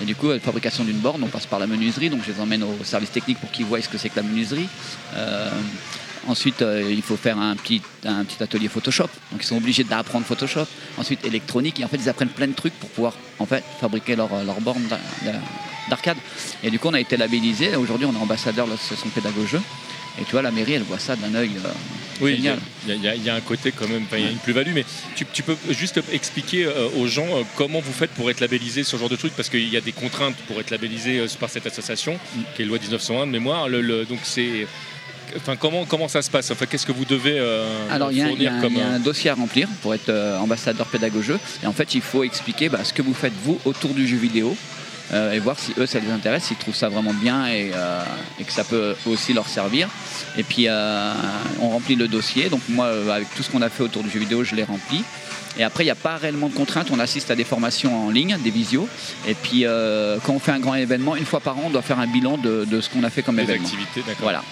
Et 0.00 0.04
du 0.04 0.14
coup, 0.16 0.28
la 0.30 0.40
fabrication 0.40 0.84
d'une 0.84 0.98
borne, 0.98 1.22
on 1.22 1.28
passe 1.28 1.46
par 1.46 1.58
la 1.58 1.66
menuiserie, 1.66 2.08
donc 2.10 2.20
je 2.26 2.32
les 2.32 2.40
emmène 2.40 2.62
au 2.62 2.76
service 2.84 3.10
technique 3.10 3.38
pour 3.38 3.50
qu'ils 3.50 3.66
voient 3.66 3.80
ce 3.82 3.88
que 3.88 3.98
c'est 3.98 4.08
que 4.08 4.16
la 4.16 4.22
menuiserie. 4.22 4.68
Euh, 5.14 5.50
Ensuite, 6.28 6.60
euh, 6.60 6.84
il 6.86 7.00
faut 7.00 7.16
faire 7.16 7.38
un 7.38 7.56
petit, 7.56 7.80
un 8.04 8.24
petit 8.24 8.42
atelier 8.42 8.68
Photoshop. 8.68 9.08
Donc, 9.32 9.40
ils 9.42 9.46
sont 9.46 9.56
obligés 9.56 9.84
d'apprendre 9.84 10.26
Photoshop. 10.26 10.66
Ensuite, 10.98 11.24
électronique. 11.24 11.80
Et 11.80 11.84
en 11.84 11.88
fait, 11.88 11.96
ils 11.96 12.10
apprennent 12.10 12.28
plein 12.28 12.46
de 12.46 12.52
trucs 12.52 12.74
pour 12.74 12.90
pouvoir 12.90 13.14
en 13.38 13.46
fait, 13.46 13.64
fabriquer 13.80 14.16
leur, 14.16 14.28
leur 14.44 14.60
borne 14.60 14.82
d'a- 14.86 15.00
d'a- 15.24 15.38
d'arcade. 15.88 16.18
Et 16.62 16.70
du 16.70 16.78
coup, 16.78 16.88
on 16.88 16.92
a 16.94 17.00
été 17.00 17.16
labellisé. 17.16 17.74
Aujourd'hui, 17.74 18.06
on 18.06 18.12
est 18.12 18.22
ambassadeur 18.22 18.66
de 18.66 18.72
l'association 18.72 19.08
Pédagogeux. 19.08 19.62
Et 20.20 20.24
tu 20.24 20.32
vois, 20.32 20.42
la 20.42 20.50
mairie, 20.50 20.74
elle 20.74 20.82
voit 20.82 20.98
ça 20.98 21.16
d'un 21.16 21.34
œil 21.34 21.50
Oui, 22.20 22.34
il 22.38 22.44
y, 22.44 22.48
a- 22.48 23.14
y 23.14 23.20
y 23.24 23.30
un 23.30 23.40
côté 23.40 23.72
quand 23.72 23.88
même, 23.88 24.04
il 24.12 24.24
y 24.24 24.28
a 24.28 24.30
une 24.30 24.36
plus-value, 24.38 24.72
mais 24.74 24.84
tu, 25.16 25.24
tu 25.32 25.42
peux 25.42 25.56
juste 25.70 26.00
expliquer 26.12 26.66
euh, 26.66 26.88
aux 26.98 27.06
gens 27.06 27.26
euh, 27.28 27.42
comment 27.56 27.80
vous 27.80 27.92
faites 27.94 28.10
pour 28.10 28.30
être 28.30 28.40
labellisé 28.40 28.84
ce 28.84 28.96
genre 28.98 29.08
de 29.08 29.16
truc, 29.16 29.32
parce 29.34 29.48
qu'il 29.48 29.66
y 29.68 29.76
a 29.76 29.80
des 29.80 29.92
contraintes 29.92 30.36
pour 30.46 30.60
être 30.60 30.70
labellisé 30.70 31.18
euh, 31.20 31.26
par 31.38 31.48
cette 31.48 31.66
association, 31.66 32.18
qui 32.54 32.62
est 32.62 32.64
loi 32.66 32.78
1901 32.78 33.26
de 33.26 33.32
mémoire. 33.32 33.70
Le- 33.70 33.80
le- 33.80 34.04
donc 34.04 34.18
c'est, 34.24 34.66
enfin 35.36 35.56
comment 35.56 35.86
comment 35.86 36.08
ça 36.08 36.20
se 36.20 36.30
passe? 36.30 36.50
Enfin, 36.50 36.66
qu'est-ce 36.66 36.84
que 36.84 36.92
vous 36.92 37.06
devez 37.06 37.38
Alors, 37.90 38.12
il 38.12 38.18
y, 38.18 38.22
a- 38.22 38.26
il 38.26 38.42
y 38.42 38.46
fournir 38.46 38.52
a 38.52 38.54
un- 38.56 38.60
comme 38.60 38.74
y 38.76 38.82
a 38.82 38.88
un 38.88 38.98
dossier 38.98 39.30
à 39.30 39.34
remplir 39.34 39.66
pour 39.80 39.94
être 39.94 40.12
ambassadeur 40.40 40.86
pédagogeux. 40.88 41.38
Et 41.62 41.66
en 41.66 41.72
fait, 41.72 41.94
il 41.94 42.02
faut 42.02 42.22
expliquer 42.22 42.68
bah, 42.68 42.84
ce 42.84 42.92
que 42.92 43.00
vous 43.00 43.14
faites, 43.14 43.32
vous, 43.44 43.58
autour 43.64 43.94
du 43.94 44.06
jeu 44.06 44.18
vidéo. 44.18 44.54
Euh, 45.12 45.32
et 45.32 45.38
voir 45.38 45.58
si 45.58 45.72
eux, 45.78 45.86
ça 45.86 45.98
les 45.98 46.10
intéresse, 46.10 46.44
s'ils 46.44 46.56
trouvent 46.56 46.74
ça 46.74 46.88
vraiment 46.88 47.14
bien 47.14 47.46
et, 47.46 47.70
euh, 47.74 48.02
et 48.38 48.44
que 48.44 48.52
ça 48.52 48.64
peut 48.64 48.94
aussi 49.06 49.32
leur 49.32 49.48
servir. 49.48 49.88
Et 50.36 50.42
puis, 50.42 50.66
euh, 50.68 51.12
on 51.60 51.70
remplit 51.70 51.96
le 51.96 52.08
dossier. 52.08 52.48
Donc, 52.48 52.60
moi, 52.68 52.88
avec 53.12 53.32
tout 53.34 53.42
ce 53.42 53.50
qu'on 53.50 53.62
a 53.62 53.68
fait 53.68 53.82
autour 53.82 54.02
du 54.02 54.10
jeu 54.10 54.20
vidéo, 54.20 54.44
je 54.44 54.54
l'ai 54.54 54.64
rempli. 54.64 55.02
Et 55.58 55.64
après, 55.64 55.82
il 55.82 55.86
n'y 55.88 55.90
a 55.90 55.96
pas 55.96 56.16
réellement 56.16 56.48
de 56.48 56.54
contraintes. 56.54 56.88
On 56.92 57.00
assiste 57.00 57.30
à 57.30 57.34
des 57.34 57.44
formations 57.44 58.06
en 58.06 58.10
ligne, 58.10 58.38
des 58.42 58.50
visios. 58.50 58.88
Et 59.26 59.34
puis, 59.34 59.66
euh, 59.66 60.18
quand 60.24 60.32
on 60.32 60.38
fait 60.38 60.52
un 60.52 60.60
grand 60.60 60.76
événement, 60.76 61.16
une 61.16 61.26
fois 61.26 61.40
par 61.40 61.58
an, 61.58 61.62
on 61.66 61.70
doit 61.70 61.82
faire 61.82 61.98
un 61.98 62.06
bilan 62.06 62.38
de, 62.38 62.64
de 62.64 62.80
ce 62.80 62.88
qu'on 62.88 63.02
a 63.02 63.10
fait 63.10 63.22
comme 63.22 63.36
des 63.36 63.42
événement. 63.42 63.64
activités, 63.66 64.00
d'accord. 64.00 64.22
Voilà. 64.22 64.44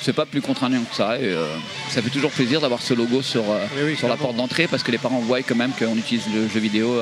C'est 0.00 0.14
pas 0.14 0.26
plus 0.26 0.40
contraignant 0.40 0.80
que 0.82 0.96
ça. 0.96 1.18
Et, 1.18 1.24
euh, 1.26 1.46
ça 1.90 2.02
fait 2.02 2.10
toujours 2.10 2.30
plaisir 2.32 2.60
d'avoir 2.60 2.80
ce 2.82 2.94
logo 2.94 3.22
sur, 3.22 3.42
euh, 3.42 3.66
Oui, 3.76 3.82
oui, 3.92 3.96
sur 3.96 4.08
la 4.08 4.16
porte 4.16 4.34
d'entrée 4.34 4.66
parce 4.66 4.82
que 4.82 4.90
les 4.90 4.98
parents 4.98 5.20
voient 5.20 5.42
quand 5.42 5.54
même 5.54 5.72
qu'on 5.78 5.96
utilise 5.96 6.24
le 6.34 6.48
jeu 6.48 6.58
vidéo 6.58 6.98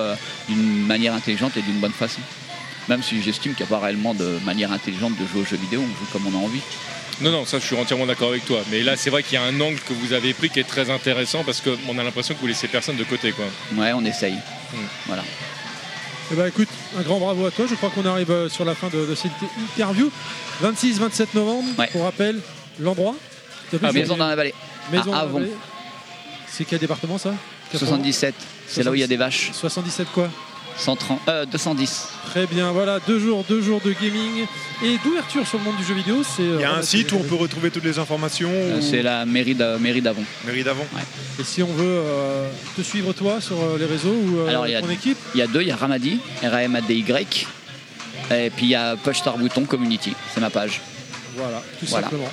d'une 0.49 0.87
manière 0.87 1.15
intelligente 1.15 1.57
et 1.57 1.62
d'une 1.62 1.79
bonne 1.79 1.93
façon. 1.93 2.21
Même 2.91 3.03
si 3.03 3.23
j'estime 3.23 3.55
qu'il 3.55 3.65
n'y 3.65 3.73
a 3.73 3.77
pas 3.79 3.83
réellement 3.85 4.12
de 4.15 4.39
manière 4.45 4.71
intelligente 4.73 5.12
de 5.17 5.25
jouer 5.27 5.41
aux 5.43 5.45
jeux 5.45 5.57
vidéo, 5.57 5.81
on 5.81 5.87
joue 5.87 6.11
comme 6.12 6.27
on 6.27 6.39
a 6.39 6.43
envie. 6.45 6.61
Non, 7.21 7.31
non, 7.31 7.45
ça 7.47 7.59
je 7.61 7.65
suis 7.65 7.77
entièrement 7.77 8.05
d'accord 8.07 8.31
avec 8.31 8.45
toi. 8.45 8.61
Mais 8.71 8.83
là, 8.83 8.97
c'est 8.97 9.11
vrai 9.11 9.23
qu'il 9.23 9.35
y 9.35 9.37
a 9.37 9.45
un 9.45 9.61
angle 9.61 9.79
que 9.81 9.93
vous 9.95 10.12
avez 10.12 10.35
pris 10.35 10.51
qui 10.51 10.59
est 10.61 10.65
très 10.69 10.91
intéressant 10.91 11.45
parce 11.45 11.61
qu'on 11.62 11.99
a 11.99 12.03
l'impression 12.03 12.35
que 12.35 12.41
vous 12.41 12.47
laissez 12.49 12.67
personne 12.69 12.97
de 12.97 13.05
côté, 13.05 13.33
quoi. 13.33 13.45
Ouais, 13.77 13.93
on 13.93 14.05
essaye. 14.05 14.35
Voilà. 15.07 15.23
Eh 16.33 16.35
ben, 16.35 16.47
écoute, 16.47 16.69
un 16.99 17.03
grand 17.03 17.19
bravo 17.21 17.47
à 17.47 17.51
toi. 17.51 17.67
Je 17.69 17.75
crois 17.77 17.91
qu'on 17.91 18.07
arrive 18.07 18.31
euh, 18.31 18.49
sur 18.49 18.65
la 18.65 18.75
fin 18.75 18.89
de, 18.89 19.07
de 19.07 19.15
cette 19.15 19.33
interview. 19.75 20.11
26-27 20.62 21.27
novembre, 21.35 21.69
Ouais. 21.79 21.89
pour 21.93 22.03
rappel, 22.05 22.41
l'endroit 22.81 23.15
Ah, 23.83 23.93
Maison 23.93 24.17
dans 24.17 24.27
la 24.29 24.35
vallée. 24.37 24.55
Maison 24.91 25.03
à 25.03 25.07
dans 25.07 25.12
la 25.12 25.19
Avon. 25.21 25.39
vallée. 25.41 25.53
C'est 26.49 26.65
quel 26.65 26.79
département 26.81 27.19
ça? 27.19 27.35
77. 27.73 28.35
C'est 28.67 28.83
là 28.83 28.91
où 28.91 28.95
il 28.95 29.01
y 29.01 29.05
a 29.05 29.07
des 29.07 29.17
vaches. 29.17 29.51
77 29.53 30.09
quoi? 30.12 30.29
130, 30.76 31.20
euh, 31.28 31.44
210. 31.47 32.09
Très 32.26 32.47
bien, 32.47 32.70
voilà, 32.72 32.98
deux 33.06 33.18
jours, 33.18 33.44
deux 33.48 33.60
jours 33.60 33.80
de 33.84 33.92
gaming 33.92 34.47
et 34.82 34.97
d'ouverture 35.05 35.47
sur 35.47 35.59
le 35.59 35.64
monde 35.64 35.76
du 35.76 35.84
jeu 35.84 35.94
vidéo. 35.94 36.22
C'est 36.24 36.42
Il 36.42 36.60
y 36.60 36.64
a 36.64 36.74
un 36.74 36.82
site 36.82 37.12
où 37.12 37.16
on 37.16 37.22
peut 37.22 37.34
retrouver 37.34 37.70
toutes 37.70 37.84
les 37.84 37.98
informations. 37.98 38.51
Euh, 38.52 38.78
ou- 38.78 38.82
C'est 38.82 39.02
la 39.02 39.26
mairie 39.26 39.56
mairie 39.80 40.01
d'Avon. 40.01 40.24
Mairie 40.47 40.64
d'avant. 40.64 40.86
Et 41.38 41.44
si 41.44 41.62
on 41.62 41.66
veut 41.72 41.82
euh, 41.84 42.48
te 42.76 42.82
suivre 42.82 43.12
toi 43.12 43.40
sur 43.40 43.56
euh, 43.60 43.76
les 43.78 43.84
réseaux 43.86 44.14
ou 44.14 44.38
euh, 44.38 44.48
Alors, 44.48 44.66
il 44.66 44.72
y 44.72 44.76
a- 44.76 44.80
ton 44.80 44.90
équipe? 44.90 45.18
Il 45.34 45.38
y 45.38 45.42
a 45.42 45.47
deux, 45.47 45.62
il 45.62 45.68
y 45.68 45.72
a 45.72 45.76
Ramadi, 45.76 46.18
R-A-M-A-D-Y. 46.42 47.47
Et 48.32 48.51
puis 48.51 48.66
il 48.66 48.70
y 48.70 48.74
a 48.76 48.97
Push 48.97 49.18
Star 49.18 49.36
Bouton 49.38 49.64
Community, 49.64 50.14
c'est 50.32 50.40
ma 50.40 50.51
page. 50.51 50.80
Voilà, 51.36 51.62
tout 51.80 51.86
Voilà. 51.86 52.05
simplement. 52.06 52.30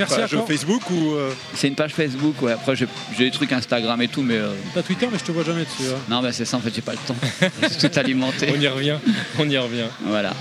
Merci 0.00 0.14
Page 0.16 0.24
à 0.24 0.36
toi. 0.36 0.46
Facebook 0.46 0.90
ou. 0.90 1.14
euh, 1.14 1.30
C'est 1.54 1.68
une 1.68 1.74
page 1.74 1.92
Facebook, 1.94 2.40
ouais. 2.42 2.52
Après 2.52 2.74
j'ai 2.76 2.86
des 3.18 3.30
trucs 3.30 3.52
Instagram 3.52 4.00
et 4.02 4.08
tout, 4.08 4.22
mais 4.22 4.34
euh, 4.36 4.52
T'as 4.74 4.82
Twitter, 4.82 5.06
mais 5.10 5.18
je 5.18 5.24
te 5.24 5.32
vois 5.32 5.44
jamais 5.44 5.62
dessus. 5.64 5.90
hein. 5.90 5.98
non, 6.08 6.22
mais 6.22 6.32
c'est 6.32 6.44
ça 6.44 6.56
en 6.56 6.60
fait, 6.60 6.72
j'ai 6.74 6.82
pas 6.82 6.92
le 6.92 6.98
temps. 6.98 7.16
C'est 7.70 7.90
tout 7.90 7.98
alimenté. 7.98 8.52
On 8.56 8.60
y 8.60 8.68
revient, 8.68 8.96
on 9.38 9.48
y 9.48 9.56
revient. 9.58 9.86
Voilà. 10.04 10.32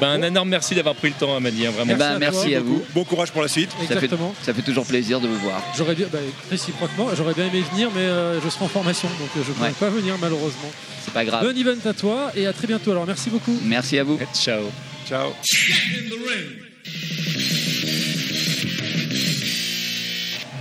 Ben, 0.00 0.08
un 0.12 0.22
énorme 0.22 0.48
merci 0.48 0.74
d'avoir 0.74 0.94
pris 0.94 1.08
le 1.08 1.14
temps, 1.14 1.36
Amadi, 1.36 1.66
hein, 1.66 1.72
vraiment. 1.72 1.92
Eh 1.94 1.98
ben, 1.98 2.18
Merci 2.18 2.24
à 2.24 2.30
merci 2.30 2.48
toi, 2.48 2.56
à 2.56 2.60
vous. 2.60 2.82
Bon 2.94 3.04
courage 3.04 3.30
pour 3.32 3.42
la 3.42 3.48
suite. 3.48 3.70
Ça 3.72 3.76
fait, 3.86 3.94
Exactement. 3.96 4.34
ça 4.42 4.54
fait 4.54 4.62
toujours 4.62 4.86
plaisir 4.86 5.20
de 5.20 5.28
vous 5.28 5.36
voir. 5.40 5.62
J'aurais 5.76 5.94
bien, 5.94 6.06
bah, 6.10 6.18
réciproquement, 6.50 7.08
j'aurais 7.14 7.34
bien 7.34 7.46
aimé 7.48 7.62
venir, 7.70 7.90
mais 7.94 8.00
euh, 8.00 8.40
je 8.40 8.48
serai 8.48 8.64
en 8.64 8.68
formation, 8.68 9.08
donc 9.20 9.28
euh, 9.36 9.42
je 9.44 9.50
ne 9.50 9.54
pourrai 9.54 9.68
Ouais. 9.68 9.74
pas 9.78 9.90
venir 9.90 10.14
malheureusement. 10.18 10.70
C'est 11.04 11.12
pas 11.12 11.24
grave. 11.26 11.44
Bon 11.44 11.54
event 11.54 11.76
à 11.90 11.92
toi 11.92 12.32
et 12.34 12.46
à 12.46 12.52
très 12.54 12.66
bientôt. 12.66 12.92
Alors 12.92 13.06
merci 13.06 13.28
beaucoup. 13.28 13.58
Merci 13.62 13.98
à 13.98 14.04
vous. 14.04 14.18
Ciao. 14.34 14.62
Ciao. 15.06 15.32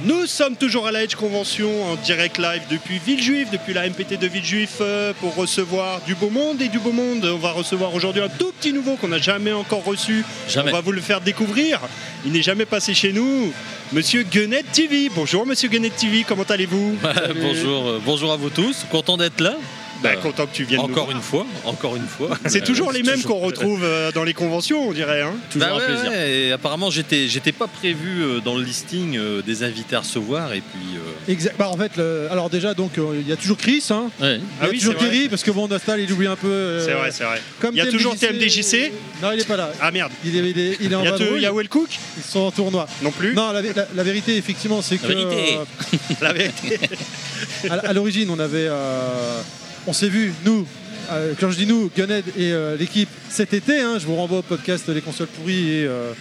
Nous 0.06 0.28
sommes 0.28 0.56
toujours 0.56 0.88
à 0.88 0.94
la 0.94 1.04
Edge 1.04 1.16
Convention 1.16 1.92
en 1.92 1.96
direct 1.98 2.38
live 2.38 2.62
depuis 2.72 3.00
Villejuif, 3.06 3.52
depuis 3.52 3.74
la 3.74 3.90
MPT 3.90 4.18
de 4.18 4.28
Villejuif 4.28 4.78
euh, 4.80 5.12
pour 5.20 5.36
recevoir 5.36 6.00
du 6.06 6.16
beau 6.16 6.30
monde 6.30 6.62
et 6.62 6.70
du 6.70 6.80
beau 6.80 6.94
monde. 6.94 7.26
On 7.26 7.38
va 7.38 7.52
recevoir 7.52 7.94
aujourd'hui 7.94 8.22
un 8.22 8.30
tout 8.30 8.54
petit 8.58 8.72
nouveau 8.72 8.96
qu'on 8.96 9.10
n'a 9.10 9.18
jamais 9.18 9.52
encore 9.52 9.84
reçu. 9.84 10.24
Jamais. 10.48 10.72
On 10.72 10.74
va 10.74 10.80
vous 10.80 10.94
le 10.94 11.02
faire 11.02 11.20
découvrir. 11.20 11.82
Il 12.26 12.32
n'est 12.32 12.42
jamais 12.42 12.66
passé 12.66 12.94
chez 12.94 13.12
nous. 13.12 13.52
Monsieur 13.92 14.24
Guenet 14.24 14.64
TV. 14.72 15.10
Bonjour 15.14 15.46
Monsieur 15.46 15.68
Guenet 15.68 15.90
TV, 15.90 16.24
comment 16.26 16.44
allez-vous? 16.44 16.98
Bonjour, 17.42 17.88
euh, 17.88 18.02
bonjour 18.06 18.32
à 18.32 18.38
vous 18.38 18.50
tous, 18.50 18.86
content 18.90 19.18
d'être 19.18 19.42
là. 19.42 19.56
Bah, 20.04 20.16
content 20.16 20.46
que 20.48 20.54
tu 20.56 20.64
viennes 20.64 20.80
Encore 20.80 21.12
une 21.12 21.22
fois, 21.22 21.46
encore 21.66 21.96
une 21.96 22.08
fois. 22.08 22.30
C'est 22.48 22.64
toujours 22.64 22.92
les 22.92 23.04
mêmes 23.04 23.16
toujours- 23.16 23.40
qu'on 23.40 23.46
retrouve 23.46 23.82
euh, 23.84 24.12
dans 24.12 24.24
les 24.24 24.34
conventions, 24.34 24.88
on 24.88 24.94
dirait. 24.94 25.22
Hein 25.22 25.34
Bah 25.56 25.76
ouais, 25.76 26.10
ouais, 26.10 26.32
et 26.32 26.52
apparemment, 26.52 26.90
j'étais, 26.90 27.28
j'étais 27.28 27.52
pas 27.52 27.68
prévu 27.68 28.22
euh, 28.24 28.40
dans 28.40 28.56
le 28.58 28.64
listing 28.64 29.18
euh, 29.18 29.42
des 29.42 29.64
invités 29.64 29.96
à 29.96 30.00
recevoir, 30.00 30.54
et 30.54 30.62
puis. 30.62 30.96
euh, 30.98 31.32
Exact. 31.32 31.56
Bah, 31.60 31.70
en 31.70 31.78
fait, 31.78 31.98
le- 31.98 32.28
alors 32.32 32.50
déjà, 32.50 32.74
donc 32.74 32.98
euh, 32.98 33.18
il 33.20 33.28
y 33.28 33.32
a 33.34 33.36
toujours 33.36 33.58
Chris. 33.58 33.84
Hein. 33.90 34.10
Ouais. 34.22 34.36
Il 34.38 34.42
y 34.42 34.44
Ah 34.62 34.66
a 34.66 34.70
oui, 34.70 34.78
toujours. 34.80 34.96
Terry, 34.96 35.28
parce 35.30 35.44
que 35.44 35.52
bon, 35.52 35.68
Nostal, 35.68 36.00
il 36.00 36.12
oublie 36.14 36.28
un 36.28 36.36
peu. 36.36 36.48
euh, 36.48 36.86
C'est 36.86 36.94
vrai, 36.94 37.12
c'est 37.12 37.24
vrai. 37.26 37.42
Comme 37.60 37.76
Il 37.76 37.78
y 37.78 37.82
a 37.82 37.88
toujours 37.92 38.16
TMDJC. 38.16 38.92
Non, 39.22 39.32
il 39.34 39.40
est 39.42 39.48
pas 39.48 39.58
là. 39.58 39.72
Ah 39.82 39.92
merde. 39.92 40.12
Il 40.24 40.36
est, 40.36 40.50
il 40.50 40.60
est, 40.60 40.78
il 40.80 40.92
est 40.94 40.96
en 40.96 41.02
Il 41.02 41.06
y 41.06 41.08
a, 41.08 41.12
vadrouille. 41.12 41.30
te- 41.32 41.36
il 41.36 41.42
y 41.42 41.46
a 41.46 41.54
Well 41.54 41.68
Cook 41.68 41.90
Ils 42.18 42.24
sont 42.24 42.40
en 42.40 42.52
tournoi. 42.52 42.88
Non 43.02 43.12
plus 43.12 43.34
Non, 43.34 43.52
la, 43.52 43.62
la- 43.62 43.88
la 43.94 44.04
vérité, 44.04 44.38
effectivement, 44.38 44.82
c'est 44.82 44.98
que. 44.98 45.08
vérité. 45.08 45.58
euh, 45.58 45.98
La 46.22 46.32
vérité. 46.34 46.80
à, 47.70 47.74
à 47.74 47.94
l'origine, 47.94 48.30
on 48.30 48.40
avait. 48.40 48.68
euh, 48.70 49.42
on 49.90 49.94
s'est 49.94 50.08
vu, 50.08 50.32
nous. 50.46 50.68
euh, 51.12 51.34
quand 51.40 51.50
je 51.50 51.58
dis 51.58 51.66
nous, 51.66 51.90
Gunhead 51.98 52.24
et 52.38 52.52
euh, 52.52 52.78
l'équipe 52.78 53.10
cet 53.28 53.56
été, 53.56 53.80
hein, 53.80 53.98
je 53.98 54.06
vous 54.06 54.16
renvoie 54.16 54.38
au 54.38 54.44
podcast 54.44 54.88
Les 54.88 55.02
consoles 55.02 55.26
pourries 55.28 55.68
et, 55.68 55.86
euh, 55.88 56.12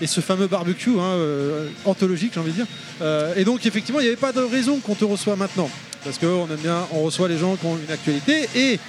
et 0.00 0.08
ce 0.08 0.20
fameux 0.20 0.48
barbecue 0.48 0.98
hein, 0.98 1.16
anthologique, 1.84 2.32
j'ai 2.34 2.40
envie 2.40 2.50
de 2.50 2.56
dire. 2.56 2.66
Et 3.36 3.44
donc, 3.44 3.64
effectivement, 3.64 4.00
il 4.00 4.04
n'y 4.04 4.08
avait 4.08 4.16
pas 4.16 4.32
de 4.32 4.40
raison 4.40 4.80
qu'on 4.80 4.96
te 4.96 5.04
reçoit 5.04 5.36
maintenant. 5.36 5.70
Parce 6.02 6.18
qu'on 6.18 6.48
aime 6.50 6.60
bien, 6.60 6.84
on 6.90 7.02
reçoit 7.02 7.28
les 7.28 7.38
gens 7.38 7.54
qui 7.54 7.64
ont 7.64 7.76
une 7.76 7.92
actualité. 7.92 8.48
Et 8.56 8.80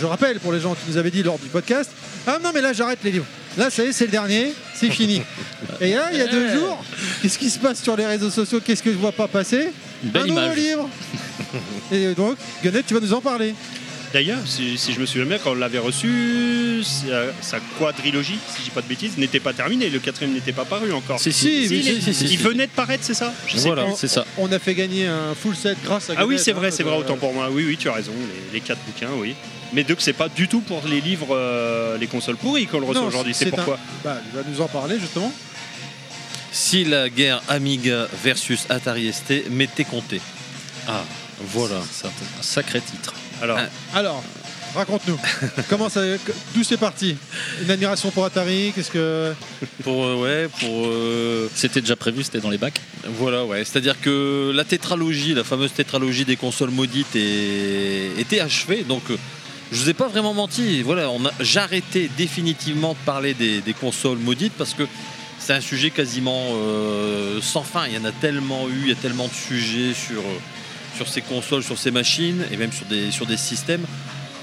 je 0.00 0.04
rappelle 0.04 0.40
pour 0.40 0.52
les 0.52 0.58
gens 0.58 0.74
qui 0.74 0.90
nous 0.90 0.96
avaient 0.96 1.12
dit 1.12 1.22
lors 1.22 1.38
du 1.38 1.48
podcast 1.48 1.88
Ah 2.26 2.38
non, 2.42 2.50
mais 2.52 2.60
là, 2.60 2.72
j'arrête 2.72 2.98
les 3.04 3.12
livres. 3.12 3.26
Là, 3.56 3.70
ça 3.70 3.84
y 3.84 3.86
est, 3.86 3.92
c'est 3.92 4.06
le 4.06 4.10
dernier, 4.10 4.52
c'est 4.74 4.90
fini. 4.90 5.22
et 5.80 5.94
là, 5.94 6.08
il 6.12 6.18
y 6.18 6.22
a 6.22 6.26
deux 6.26 6.52
jours, 6.52 6.84
qu'est-ce 7.22 7.38
qui 7.38 7.48
se 7.48 7.60
passe 7.60 7.80
sur 7.80 7.96
les 7.96 8.04
réseaux 8.06 8.30
sociaux? 8.30 8.60
Qu'est-ce 8.64 8.82
que 8.82 8.90
je 8.90 8.98
vois 8.98 9.12
pas 9.12 9.28
passer? 9.28 9.68
Un 10.12 10.26
nouveau 10.26 10.40
image. 10.40 10.56
livre 10.56 10.90
Et 11.92 12.14
donc, 12.14 12.36
Gunhead, 12.62 12.84
tu 12.86 12.94
vas 12.94 13.00
nous 13.00 13.12
en 13.12 13.20
parler. 13.20 13.54
D'ailleurs, 14.12 14.38
si, 14.46 14.78
si 14.78 14.92
je 14.92 15.00
me 15.00 15.04
souviens 15.04 15.26
bien, 15.26 15.38
quand 15.38 15.50
on 15.50 15.54
l'avait 15.54 15.78
reçu, 15.80 16.82
sa, 16.84 17.24
sa 17.42 17.58
quadrilogie, 17.78 18.38
si 18.48 18.58
je 18.60 18.64
dis 18.64 18.70
pas 18.70 18.80
de 18.80 18.86
bêtises, 18.86 19.18
n'était 19.18 19.40
pas 19.40 19.52
terminée. 19.52 19.90
Le 19.90 19.98
quatrième 19.98 20.32
n'était 20.32 20.52
pas 20.52 20.64
paru 20.64 20.92
encore. 20.92 21.18
Si, 21.18 21.32
si, 21.32 21.66
si, 21.66 21.74
est- 21.76 22.00
si, 22.00 22.14
si, 22.14 22.24
il 22.24 22.38
venait 22.38 22.66
de 22.66 22.70
paraître, 22.72 23.02
c'est 23.04 23.14
ça? 23.14 23.34
Je 23.46 23.56
sais 23.58 23.68
On- 23.70 23.74
plus. 23.74 24.18
On 24.38 24.50
a 24.52 24.58
fait 24.58 24.74
gagner 24.74 25.06
un 25.06 25.34
full 25.34 25.56
set 25.56 25.76
grâce 25.84 26.08
à 26.08 26.14
Ah 26.16 26.26
oui, 26.26 26.38
c'est 26.38 26.52
vrai, 26.52 26.68
hein, 26.68 26.70
c'est 26.74 26.84
vrai, 26.84 26.94
euh, 26.94 27.00
autant 27.00 27.16
pour 27.16 27.34
moi. 27.34 27.48
Oui, 27.50 27.64
oui, 27.66 27.76
tu 27.76 27.88
as 27.88 27.92
raison, 27.94 28.12
les, 28.52 28.58
les 28.58 28.60
quatre 28.60 28.80
bouquins, 28.86 29.10
oui. 29.18 29.34
Mais 29.72 29.82
donc, 29.82 29.96
c'est 30.00 30.12
pas 30.12 30.28
du 30.28 30.46
tout 30.46 30.60
pour 30.60 30.82
les 30.88 31.00
livres, 31.00 31.34
euh, 31.36 31.98
les 31.98 32.06
consoles 32.06 32.36
pourries 32.36 32.66
qu'on 32.66 32.78
le 32.78 32.86
reçoit 32.86 33.02
aujourd'hui. 33.02 33.34
C'est 33.34 33.48
un- 33.48 33.50
pourquoi? 33.50 33.78
Bah, 34.04 34.18
Il 34.32 34.38
va 34.38 34.44
nous 34.48 34.60
en 34.60 34.68
parler 34.68 34.98
justement. 35.00 35.32
Si 36.52 36.84
la 36.84 37.10
guerre 37.10 37.42
Amiga 37.48 38.06
versus 38.24 38.64
Atari 38.70 39.12
ST 39.12 39.50
m'était 39.50 39.84
comptée. 39.84 40.20
Ah, 40.88 41.04
voilà. 41.40 41.76
Un 41.76 42.42
sacré 42.42 42.80
titre. 42.80 43.14
Alors, 43.42 43.58
Alors, 43.94 44.22
raconte-nous. 44.74 45.18
Comment 45.68 45.88
ça, 45.88 46.00
d'où 46.54 46.64
c'est 46.64 46.76
parti? 46.78 47.16
Une 47.62 47.70
admiration 47.70 48.10
pour 48.10 48.24
Atari 48.24 48.72
Qu'est-ce 48.74 48.90
que 48.90 49.34
Pour 49.82 50.04
euh, 50.06 50.16
ouais, 50.16 50.48
pour. 50.60 50.86
euh, 50.86 51.48
C'était 51.54 51.80
déjà 51.82 51.96
prévu, 51.96 52.22
c'était 52.24 52.40
dans 52.40 52.50
les 52.50 52.58
bacs? 52.58 52.80
Voilà, 53.18 53.44
ouais. 53.44 53.64
C'est-à-dire 53.64 54.00
que 54.00 54.52
la 54.54 54.64
tétralogie, 54.64 55.34
la 55.34 55.44
fameuse 55.44 55.72
tétralogie 55.72 56.24
des 56.24 56.36
consoles 56.36 56.70
maudites 56.70 57.14
est- 57.14 58.12
était 58.18 58.40
achevée. 58.40 58.82
Donc, 58.84 59.02
euh, 59.10 59.16
je 59.72 59.82
vous 59.82 59.90
ai 59.90 59.94
pas 59.94 60.08
vraiment 60.08 60.32
menti. 60.32 60.80
Voilà, 60.82 61.10
on 61.10 61.24
a, 61.26 61.30
j'ai 61.40 61.58
arrêté 61.60 62.10
définitivement 62.16 62.92
de 62.92 62.98
parler 63.04 63.34
des, 63.34 63.60
des 63.60 63.72
consoles 63.74 64.18
maudites 64.18 64.54
parce 64.56 64.72
que 64.74 64.84
c'est 65.38 65.52
un 65.52 65.60
sujet 65.60 65.90
quasiment 65.90 66.42
euh, 66.54 67.40
sans 67.42 67.62
fin. 67.62 67.86
Il 67.86 67.94
y 67.94 67.98
en 67.98 68.04
a 68.06 68.12
tellement 68.12 68.66
eu, 68.68 68.80
il 68.84 68.88
y 68.88 68.92
a 68.92 68.96
tellement 68.96 69.28
de 69.28 69.32
sujets 69.34 69.92
sur, 69.92 70.20
euh, 70.20 70.38
sur 70.96 71.08
ces 71.08 71.20
consoles, 71.20 71.62
sur 71.62 71.78
ces 71.78 71.90
machines 71.90 72.44
et 72.50 72.56
même 72.56 72.72
sur 72.72 72.86
des, 72.86 73.36
systèmes 73.36 73.84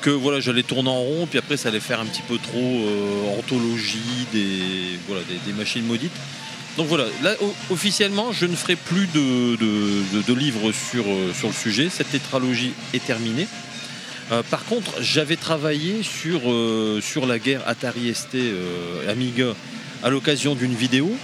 que 0.01 0.09
voilà, 0.09 0.39
j'allais 0.39 0.63
tourner 0.63 0.89
en 0.89 0.99
rond. 0.99 1.27
Puis 1.27 1.39
après, 1.39 1.57
ça 1.57 1.69
allait 1.69 1.79
faire 1.79 1.99
un 1.99 2.05
petit 2.05 2.21
peu 2.21 2.37
trop 2.37 2.59
euh, 2.59 3.39
anthologie 3.39 4.27
des, 4.31 4.99
voilà, 5.07 5.23
des, 5.45 5.53
machines 5.53 5.85
maudites. 5.85 6.11
Donc 6.77 6.87
voilà, 6.87 7.05
là 7.21 7.35
officiellement, 7.69 8.31
je 8.31 8.45
ne 8.45 8.55
ferai 8.55 8.75
plus 8.75 9.07
de, 9.07 9.55
de- 9.55 10.33
livres 10.33 10.71
sur, 10.71 11.05
euh, 11.07 11.31
sur 11.37 11.47
le 11.47 11.53
sujet. 11.53 11.89
Cette 11.89 12.11
tétralogie 12.11 12.73
est 12.93 13.05
terminée. 13.05 13.47
Euh, 14.31 14.41
par 14.49 14.65
contre, 14.65 14.91
j'avais 15.01 15.35
travaillé 15.35 16.01
sur, 16.03 16.41
sur 17.01 17.25
la 17.25 17.39
guerre 17.39 17.61
Atari 17.67 18.13
ST 18.13 18.37
Amiga 19.07 19.53
à 20.03 20.09
l'occasion 20.09 20.55
d'une 20.55 20.75
vidéo 20.75 21.15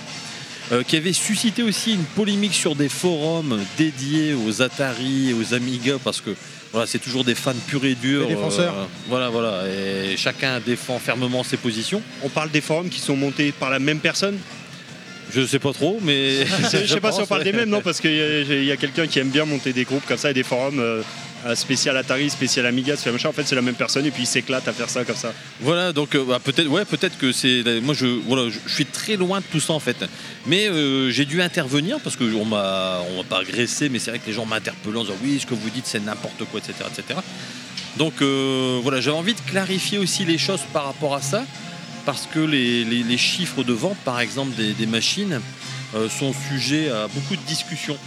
euh, 0.72 0.84
qui 0.84 0.96
avait 0.96 1.14
suscité 1.14 1.64
aussi 1.64 1.94
une 1.94 2.04
polémique 2.04 2.54
sur 2.54 2.76
des 2.76 2.90
forums 2.90 3.60
dédiés 3.78 4.34
aux 4.34 4.62
Atari 4.62 5.30
et 5.30 5.34
aux 5.34 5.54
Amiga 5.54 5.96
parce 6.04 6.22
que 6.22 6.32
voilà, 6.72 6.86
c'est 6.86 7.00
toujours 7.00 7.24
des 7.24 7.34
fans 7.34 7.54
purs 7.68 7.86
et 7.86 7.96
durs. 7.96 8.28
Des 8.28 8.36
défenseurs. 8.36 8.76
euh, 8.76 8.86
voilà, 9.08 9.30
voilà, 9.30 9.64
et 9.68 10.16
chacun 10.18 10.60
défend 10.60 11.00
fermement 11.00 11.44
ses 11.44 11.58
positions. 11.58 12.02
on 12.24 12.30
parle 12.30 12.52
des 12.52 12.62
forums 12.62 12.90
qui 12.90 13.00
sont 13.00 13.16
montés 13.16 13.52
par 13.52 13.70
la 13.72 13.80
même 13.80 14.00
personne? 14.00 14.38
Je 15.34 15.46
sais 15.46 15.60
pas 15.60 15.74
trop, 15.74 16.00
mais 16.02 16.46
Je 16.72 16.86
sais 16.86 17.00
pas 17.00 17.12
si 17.12 17.22
on 17.22 17.28
parle 17.28 17.44
des 17.44 17.54
mêmes, 17.54 17.70
non, 17.70 17.82
parce 17.82 18.00
qu'il 18.00 18.14
y 18.66 18.72
a, 18.72 18.78
quelqu'un 18.78 19.08
qui 19.08 19.20
aime 19.20 19.30
bien 19.30 19.46
monter 19.46 19.74
des 19.74 19.84
groupes 19.84 20.06
comme 20.08 20.18
ça 20.18 20.32
et 20.32 20.34
des 20.34 20.44
forums 20.44 21.04
euh, 21.46 21.56
spécial 21.56 21.96
Atari, 21.96 22.30
spécial 22.30 22.66
Amiga, 22.66 22.98
ce 22.98 23.10
machin. 23.10 23.30
En 23.30 23.34
fait, 23.34 23.48
c'est 23.48 23.56
la 23.56 23.62
même 23.62 23.76
personne 23.76 24.06
et 24.06 24.12
puis 24.12 24.24
il 24.24 24.28
s'éclate 24.28 24.68
à 24.68 24.74
faire 24.74 24.90
ça 24.90 25.06
comme 25.06 25.16
ça. 25.16 25.34
Voilà, 25.62 25.94
donc 25.94 26.14
euh, 26.16 26.26
bah, 26.26 26.40
peut-être, 26.44 26.68
ouais, 26.68 26.84
peut-être 26.84 27.18
que 27.18 27.32
c'est. 27.32 27.64
Moi, 27.82 27.94
je, 27.94 28.08
voilà, 28.28 28.50
je, 28.50 28.60
je 28.66 28.74
suis 28.74 28.86
très 28.86 29.16
loin 29.16 29.40
de 29.40 29.46
tout 29.50 29.62
ça 29.62 29.72
en 29.72 29.80
fait. 29.80 30.04
Mais 30.48 30.68
euh, 30.68 31.10
j'ai 31.12 31.24
dû 31.24 31.42
intervenir 31.42 32.00
parce 32.02 32.18
que 32.18 32.26
on 32.36 32.44
m'a, 32.44 33.02
on 33.10 33.18
m'a 33.18 33.24
pas 33.24 33.40
agressé, 33.40 33.88
mais 33.88 34.00
c'est 34.00 34.12
vrai 34.12 34.20
que 34.20 34.28
les 34.28 34.34
gens 34.34 34.46
m'interpellent 34.46 34.98
en 34.98 35.04
disant 35.04 35.16
oui, 35.24 35.40
ce 35.40 35.46
que 35.46 35.54
vous 35.54 35.70
dites 35.70 35.86
c'est 35.86 36.04
n'importe 36.04 36.44
quoi, 36.52 36.60
etc., 36.60 36.74
etc. 36.92 37.20
Donc 37.98 38.22
voilà, 38.22 39.00
j'avais 39.00 39.18
envie 39.18 39.34
de 39.34 39.42
clarifier 39.42 39.98
aussi 39.98 40.26
les 40.26 40.38
choses 40.38 40.62
par 40.74 40.86
rapport 40.86 41.16
à 41.16 41.22
ça, 41.22 41.46
parce 42.10 42.26
que 42.26 42.40
les, 42.40 43.18
chiffres 43.20 43.64
de 43.64 43.72
vente, 43.72 43.98
par 43.98 44.20
exemple, 44.20 44.54
des, 44.56 44.86
machines 44.88 45.42
euh, 45.94 46.10
sont 46.10 46.34
sujets 46.34 46.90
à 46.90 47.08
beaucoup 47.08 47.36
de 47.36 47.42
discussions. 47.46 48.00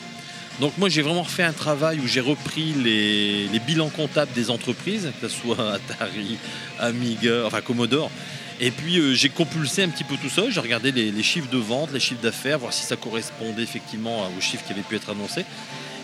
Donc 0.58 0.76
moi 0.76 0.88
j'ai 0.88 1.02
vraiment 1.02 1.22
fait 1.22 1.44
un 1.44 1.52
travail 1.52 2.00
où 2.00 2.08
j'ai 2.08 2.18
repris 2.18 2.72
les, 2.72 3.60
bilans 3.64 3.90
comptables 3.90 4.32
des 4.32 4.50
entreprises, 4.50 5.12
que 5.20 5.28
ce 5.28 5.36
soit 5.40 5.74
Atari, 5.74 6.36
Amiga, 6.80 7.44
enfin 7.46 7.60
Commodore. 7.60 8.10
Et 8.58 8.72
puis 8.72 8.98
euh, 8.98 9.14
j'ai 9.14 9.28
compulsé 9.28 9.84
un 9.84 9.88
petit 9.88 10.02
peu 10.02 10.16
tout 10.16 10.28
ça, 10.28 10.50
j'ai 10.50 10.58
regardé 10.58 10.90
les, 10.90 11.22
chiffres 11.22 11.48
de 11.48 11.58
vente, 11.58 11.92
les 11.92 12.00
chiffres 12.00 12.22
d'affaires, 12.22 12.58
voir 12.58 12.72
si 12.72 12.82
ça 12.82 12.96
correspondait 12.96 13.62
effectivement 13.62 14.28
aux 14.36 14.40
chiffres 14.40 14.64
qui 14.66 14.72
avaient 14.72 14.82
pu 14.82 14.96
être 14.96 15.10
annoncés. 15.10 15.44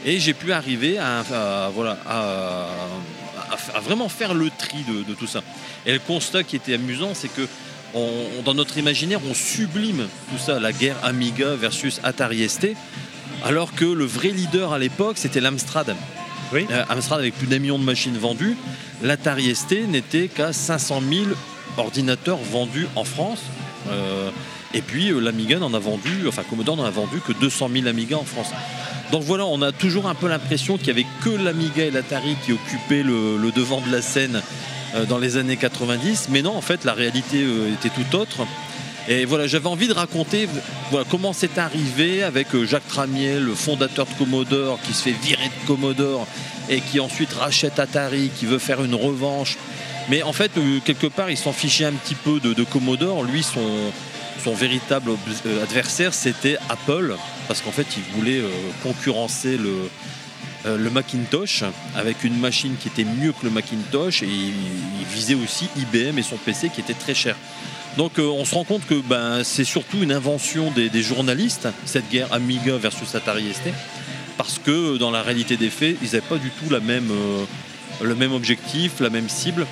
Et 0.06 0.20
j'ai 0.20 0.34
pu 0.34 0.52
arriver 0.52 0.98
à, 0.98 1.68
voilà, 1.74 1.98
à 2.06 3.80
vraiment 3.82 4.08
faire 4.08 4.34
le 4.34 4.50
tri 4.56 4.84
de, 4.84 5.02
de 5.02 5.14
tout 5.14 5.26
ça. 5.26 5.42
Et 5.84 5.92
le 5.92 5.98
constat 5.98 6.44
qui 6.44 6.54
était 6.54 6.74
amusant, 6.74 7.10
c'est 7.14 7.26
que 7.26 7.48
on- 7.94 8.43
dans 8.44 8.55
notre 8.55 8.78
imaginaire, 8.78 9.20
on 9.28 9.35
sublime 9.35 10.06
tout 10.31 10.39
ça, 10.39 10.59
la 10.60 10.73
guerre 10.73 10.97
Amiga 11.02 11.55
versus 11.55 12.01
Atari 12.05 12.43
ST, 12.48 12.74
alors 13.44 13.74
que 13.74 13.85
le 13.85 14.05
vrai 14.05 14.28
leader 14.28 14.73
à 14.73 14.78
l'époque, 14.78 15.16
c'était 15.19 15.40
l'Amstrad. 15.40 15.94
Oui. 16.52 16.66
Euh, 16.70 16.85
Amstrad 16.89 17.20
avec 17.20 17.35
plus 17.35 17.47
d'un 17.47 17.59
million 17.59 17.78
de 17.78 17.85
machines 17.85 18.16
vendues, 18.19 18.56
l'Atari 19.02 19.55
ST 19.55 19.86
n'était 19.89 20.28
qu'à 20.28 20.52
500 20.52 21.02
000 21.09 21.27
ordinateurs 21.77 22.39
vendus 22.39 22.86
en 22.97 23.05
France. 23.05 23.40
Euh, 23.90 24.31
et 24.74 24.82
puis 24.82 25.10
euh, 25.10 25.20
l'Amiga 25.20 25.59
n'en 25.59 25.73
a 25.74 25.78
vendu, 25.78 26.27
enfin 26.27 26.43
Commodore 26.48 26.77
n'en 26.77 26.85
a 26.85 26.90
vendu 26.90 27.20
que 27.27 27.32
200 27.32 27.70
000 27.73 27.86
Amiga 27.86 28.16
en 28.19 28.24
France. 28.24 28.48
Donc 29.12 29.23
voilà, 29.23 29.47
on 29.47 29.62
a 29.62 29.73
toujours 29.73 30.06
un 30.09 30.15
peu 30.15 30.28
l'impression 30.28 30.77
qu'il 30.77 30.86
n'y 30.94 31.01
avait 31.01 31.06
que 31.24 31.31
l'Amiga 31.31 31.85
et 31.85 31.90
l'Atari 31.90 32.36
qui 32.44 32.52
occupaient 32.52 33.02
le, 33.02 33.39
le 33.39 33.51
devant 33.52 33.81
de 33.81 33.90
la 33.90 34.02
scène 34.02 34.43
dans 35.09 35.19
les 35.19 35.36
années 35.36 35.56
90, 35.56 36.28
mais 36.31 36.43
non, 36.43 36.56
en 36.56 36.60
fait, 36.60 36.85
la 36.85 36.94
réalité 36.94 37.43
euh, 37.43 37.73
était 37.73 37.90
tout 37.90 38.16
autre. 38.16 38.47
Et 39.10 39.24
voilà, 39.24 39.47
j'avais 39.47 39.69
envie 39.69 39.89
de 39.89 39.94
raconter 39.94 40.48
comment 41.10 41.32
c'est 41.32 41.56
arrivé 41.56 42.23
avec 42.23 42.55
euh, 42.55 42.66
Jacques 42.66 42.86
Tramiel, 42.89 43.43
le 43.43 43.55
fondateur 43.55 44.05
de 44.05 44.12
Commodore, 44.12 44.78
qui 44.82 44.93
se 44.93 45.05
fait 45.05 45.12
virer 45.23 45.47
de 45.47 45.66
Commodore 45.66 46.27
et 46.69 46.81
qui 46.81 47.01
ensuite 47.01 47.32
rachète 47.32 47.78
Atari, 47.78 48.31
qui 48.36 48.44
veut 48.44 48.59
faire 48.59 48.85
une 48.85 48.94
revanche. 48.94 49.56
Mais 50.10 50.23
en 50.23 50.35
fait, 50.35 50.51
euh, 50.59 50.81
quelque 50.85 51.06
part, 51.06 51.31
il 51.31 51.39
s'en 51.39 51.52
fichait 51.52 51.86
un 51.86 51.93
petit 51.93 52.15
peu 52.15 52.39
de, 52.40 52.65
Commodore. 52.65 53.24
Lui, 53.24 53.43
son, 53.43 54.52
véritable 54.55 55.12
euh, 55.47 55.62
adversaire, 55.62 56.15
c'était 56.15 56.56
Apple, 56.69 57.15
parce 57.47 57.60
qu'en 57.60 57.73
fait, 57.73 57.86
il 57.97 58.02
voulait 58.15 58.40
euh, 58.40 58.51
concurrencer 58.82 59.56
le, 59.56 59.69
euh, 59.69 59.89
le 60.64 60.90
Macintosh 60.90 61.64
avec 61.97 62.24
une 62.24 62.39
machine 62.39 62.74
qui 62.80 62.89
était 62.89 63.05
mieux 63.05 63.32
que 63.32 63.44
le 63.44 63.51
Macintosh 63.51 64.22
et 64.22 64.26
il, 64.26 64.52
visait 65.14 65.35
aussi 65.35 65.68
IBM 65.76 66.18
et 66.18 66.22
son 66.22 66.36
PC 66.36 66.68
qui 66.68 66.80
était 66.80 66.94
très 66.94 67.14
cher. 67.14 67.35
Donc 67.97 68.18
euh, 68.18 68.22
on 68.26 68.44
se 68.44 68.55
rend 68.55 68.64
compte 68.64 68.86
que 68.86 68.94
ben, 68.94 69.43
c'est 69.43 69.64
surtout 69.64 70.02
une 70.02 70.12
invention 70.12 70.70
des, 70.70 71.02
journalistes, 71.02 71.68
cette 71.85 72.09
guerre 72.10 72.32
Amiga 72.32 72.76
versus 72.76 73.14
Atari 73.14 73.52
ST, 73.52 73.72
parce 74.36 74.59
que 74.59 74.70
euh, 74.94 74.98
dans 74.98 75.10
la 75.10 75.22
réalité 75.22 75.56
des 75.56 75.70
faits, 75.70 75.97
ils 76.01 76.06
n'avaient 76.06 76.20
pas 76.20 76.36
du 76.36 76.51
tout 76.51 76.72
euh, 76.72 77.44
le 78.02 78.14
même 78.14 78.32
objectif, 78.32 79.01
la 79.01 79.10
même 79.10 79.28
cible. 79.28 79.66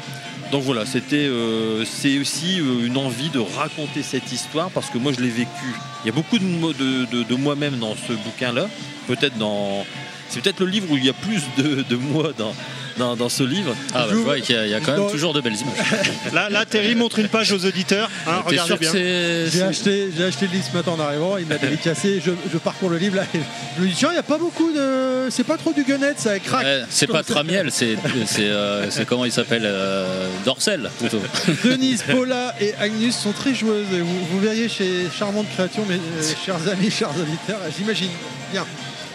Donc 0.50 0.62
voilà, 0.62 0.86
c'était, 0.86 1.26
euh, 1.28 1.84
c'est 1.84 2.18
aussi 2.18 2.60
euh, 2.60 2.86
une 2.86 2.96
envie 2.96 3.30
de 3.30 3.38
raconter 3.38 4.02
cette 4.02 4.32
histoire 4.32 4.70
parce 4.70 4.90
que 4.90 4.98
moi 4.98 5.12
je 5.12 5.20
l'ai 5.20 5.30
vécu. 5.30 5.74
Il 6.04 6.06
y 6.06 6.10
a 6.10 6.12
beaucoup 6.12 6.38
de, 6.38 7.04
de- 7.06 7.22
de 7.22 7.34
moi-même 7.34 7.78
dans 7.78 7.94
ce 7.94 8.12
bouquin-là. 8.12 8.68
Peut-être 9.06 9.38
dans, 9.38 9.84
c'est 10.28 10.40
peut-être 10.42 10.60
le 10.60 10.66
livre 10.66 10.86
où 10.90 10.96
il 10.96 11.04
y 11.04 11.08
a 11.08 11.12
plus 11.12 11.42
de, 11.58 11.82
de 11.88 11.96
moi 11.96 12.32
dans, 12.38 12.54
dans, 12.98 13.16
dans 13.16 13.28
ce 13.28 13.42
livre. 13.42 13.74
Ah, 13.94 14.02
bah, 14.04 14.06
je 14.10 14.16
vois 14.16 14.40
qu'il 14.40 14.54
y, 14.54 14.58
a- 14.58 14.66
il 14.66 14.70
y 14.70 14.74
a 14.74 14.80
quand 14.80 14.92
même 14.92 15.00
Donc- 15.02 15.12
toujours 15.12 15.32
de 15.34 15.40
belles 15.40 15.54
images. 15.56 16.02
Là, 16.32 16.48
là, 16.50 16.64
Terry 16.64 16.94
montre 16.94 17.18
une 17.18 17.28
page 17.28 17.52
aux 17.52 17.64
auditeurs. 17.64 18.10
hein, 18.26 18.42
regardez 18.44 18.66
sûr 18.68 18.78
bien. 18.78 18.90
J'ai 18.92 19.62
acheté, 19.62 20.08
j'ai 20.16 20.24
acheté 20.24 20.46
le 20.46 20.52
livre 20.52 20.64
ce 20.70 20.76
matin 20.76 20.92
en 20.92 21.00
arrivant, 21.00 21.36
il 21.36 21.46
m'a 21.46 21.56
dédicacé, 21.58 22.20
je, 22.24 22.30
je 22.52 22.58
parcours 22.58 22.88
le 22.90 22.98
livre 22.98 23.16
là, 23.16 23.24
et 23.34 23.38
je 23.78 23.82
me 23.82 23.88
dis 23.88 23.94
tiens, 23.94 24.08
il 24.10 24.14
n'y 24.14 24.18
a 24.18 24.22
pas 24.22 24.38
beaucoup 24.38 24.72
de. 24.72 25.28
C'est 25.30 25.44
pas 25.44 25.56
trop 25.56 25.72
du 25.72 25.82
gunette, 25.84 26.18
ça 26.20 26.38
craque. 26.38 26.64
Ouais, 26.64 26.82
c'est 26.88 27.06
pas 27.06 27.22
Tramiel, 27.22 27.70
c'est 27.70 27.96
c'est, 28.26 28.44
euh, 28.44 28.90
c'est 28.90 29.04
comment 29.06 29.24
il 29.24 29.32
s'appelle 29.32 29.62
euh, 29.64 30.28
Dorsel 30.44 30.90
plutôt. 30.98 31.20
Denise, 31.64 32.02
Paula 32.02 32.54
et 32.60 32.74
Agnus 32.80 33.14
sont 33.16 33.32
très 33.32 33.54
joueuses. 33.54 33.86
Vous, 33.90 34.24
vous 34.30 34.40
verriez 34.40 34.68
chez 34.68 35.06
Charmante 35.16 35.46
Création, 35.54 35.84
mes 35.86 35.94
euh, 35.96 36.22
chers 36.44 36.68
amis, 36.68 36.90
chers 36.90 37.10
auditeurs, 37.10 37.60
j'imagine 37.76 38.10
bien. 38.52 38.64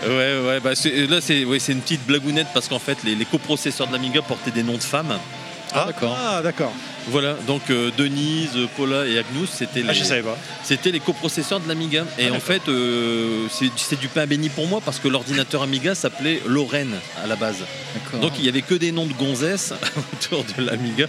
Ouais, 0.04 0.42
ouais, 0.48 0.60
bah 0.60 0.72
là 0.72 1.22
c'est 1.22 1.46
ouais, 1.46 1.58
une 1.58 1.82
petite 1.82 2.06
blagounette 2.08 2.48
parce 2.54 2.68
qu'en 2.68 2.80
fait 2.80 3.04
les, 3.04 3.14
les 3.14 3.26
coprocesseurs 3.26 3.88
de 3.88 3.94
l'Amiga 3.94 4.22
portaient 4.22 4.52
des 4.52 4.64
noms 4.64 4.78
de 4.78 4.84
femmes. 4.84 5.20
Ah, 5.74 5.86
d'accord. 5.88 6.18
Ah, 6.20 6.42
d'accord. 6.42 6.72
Voilà, 7.08 7.34
donc 7.48 7.64
euh, 7.72 7.90
Denise, 7.98 8.52
Paula 8.78 9.08
et 9.08 9.18
Agnus, 9.18 9.50
c'était 9.52 9.82
les, 9.82 9.90
Ah, 9.90 9.94
je 9.94 10.04
savais 10.04 10.22
pas. 10.22 10.38
c'était 10.64 10.92
les 10.92 11.00
coprocesseurs 11.00 11.60
de 11.60 11.68
l'Amiga. 11.68 12.06
Et 12.20 12.30
en 12.30 12.40
fait, 12.40 12.62
euh, 12.68 13.48
c'est 13.50 13.70
c'est 13.76 14.00
du 14.00 14.08
pain 14.08 14.28
béni 14.28 14.50
pour 14.50 14.68
moi 14.68 14.82
parce 14.86 15.00
que 15.00 15.08
l'ordinateur 15.08 15.64
Amiga 15.64 15.96
s'appelait 15.96 16.42
Lorraine 16.46 16.96
à 17.24 17.28
la 17.28 17.36
base. 17.36 17.58
Donc 18.22 18.34
il 18.38 18.46
y 18.46 18.50
avait 18.50 18.62
que 18.62 18.76
des 18.76 18.92
noms 18.92 19.08
de 19.08 19.14
gonzesses 19.14 19.74
autour 20.14 20.44
de 20.58 20.64
l'Amiga. 20.64 21.08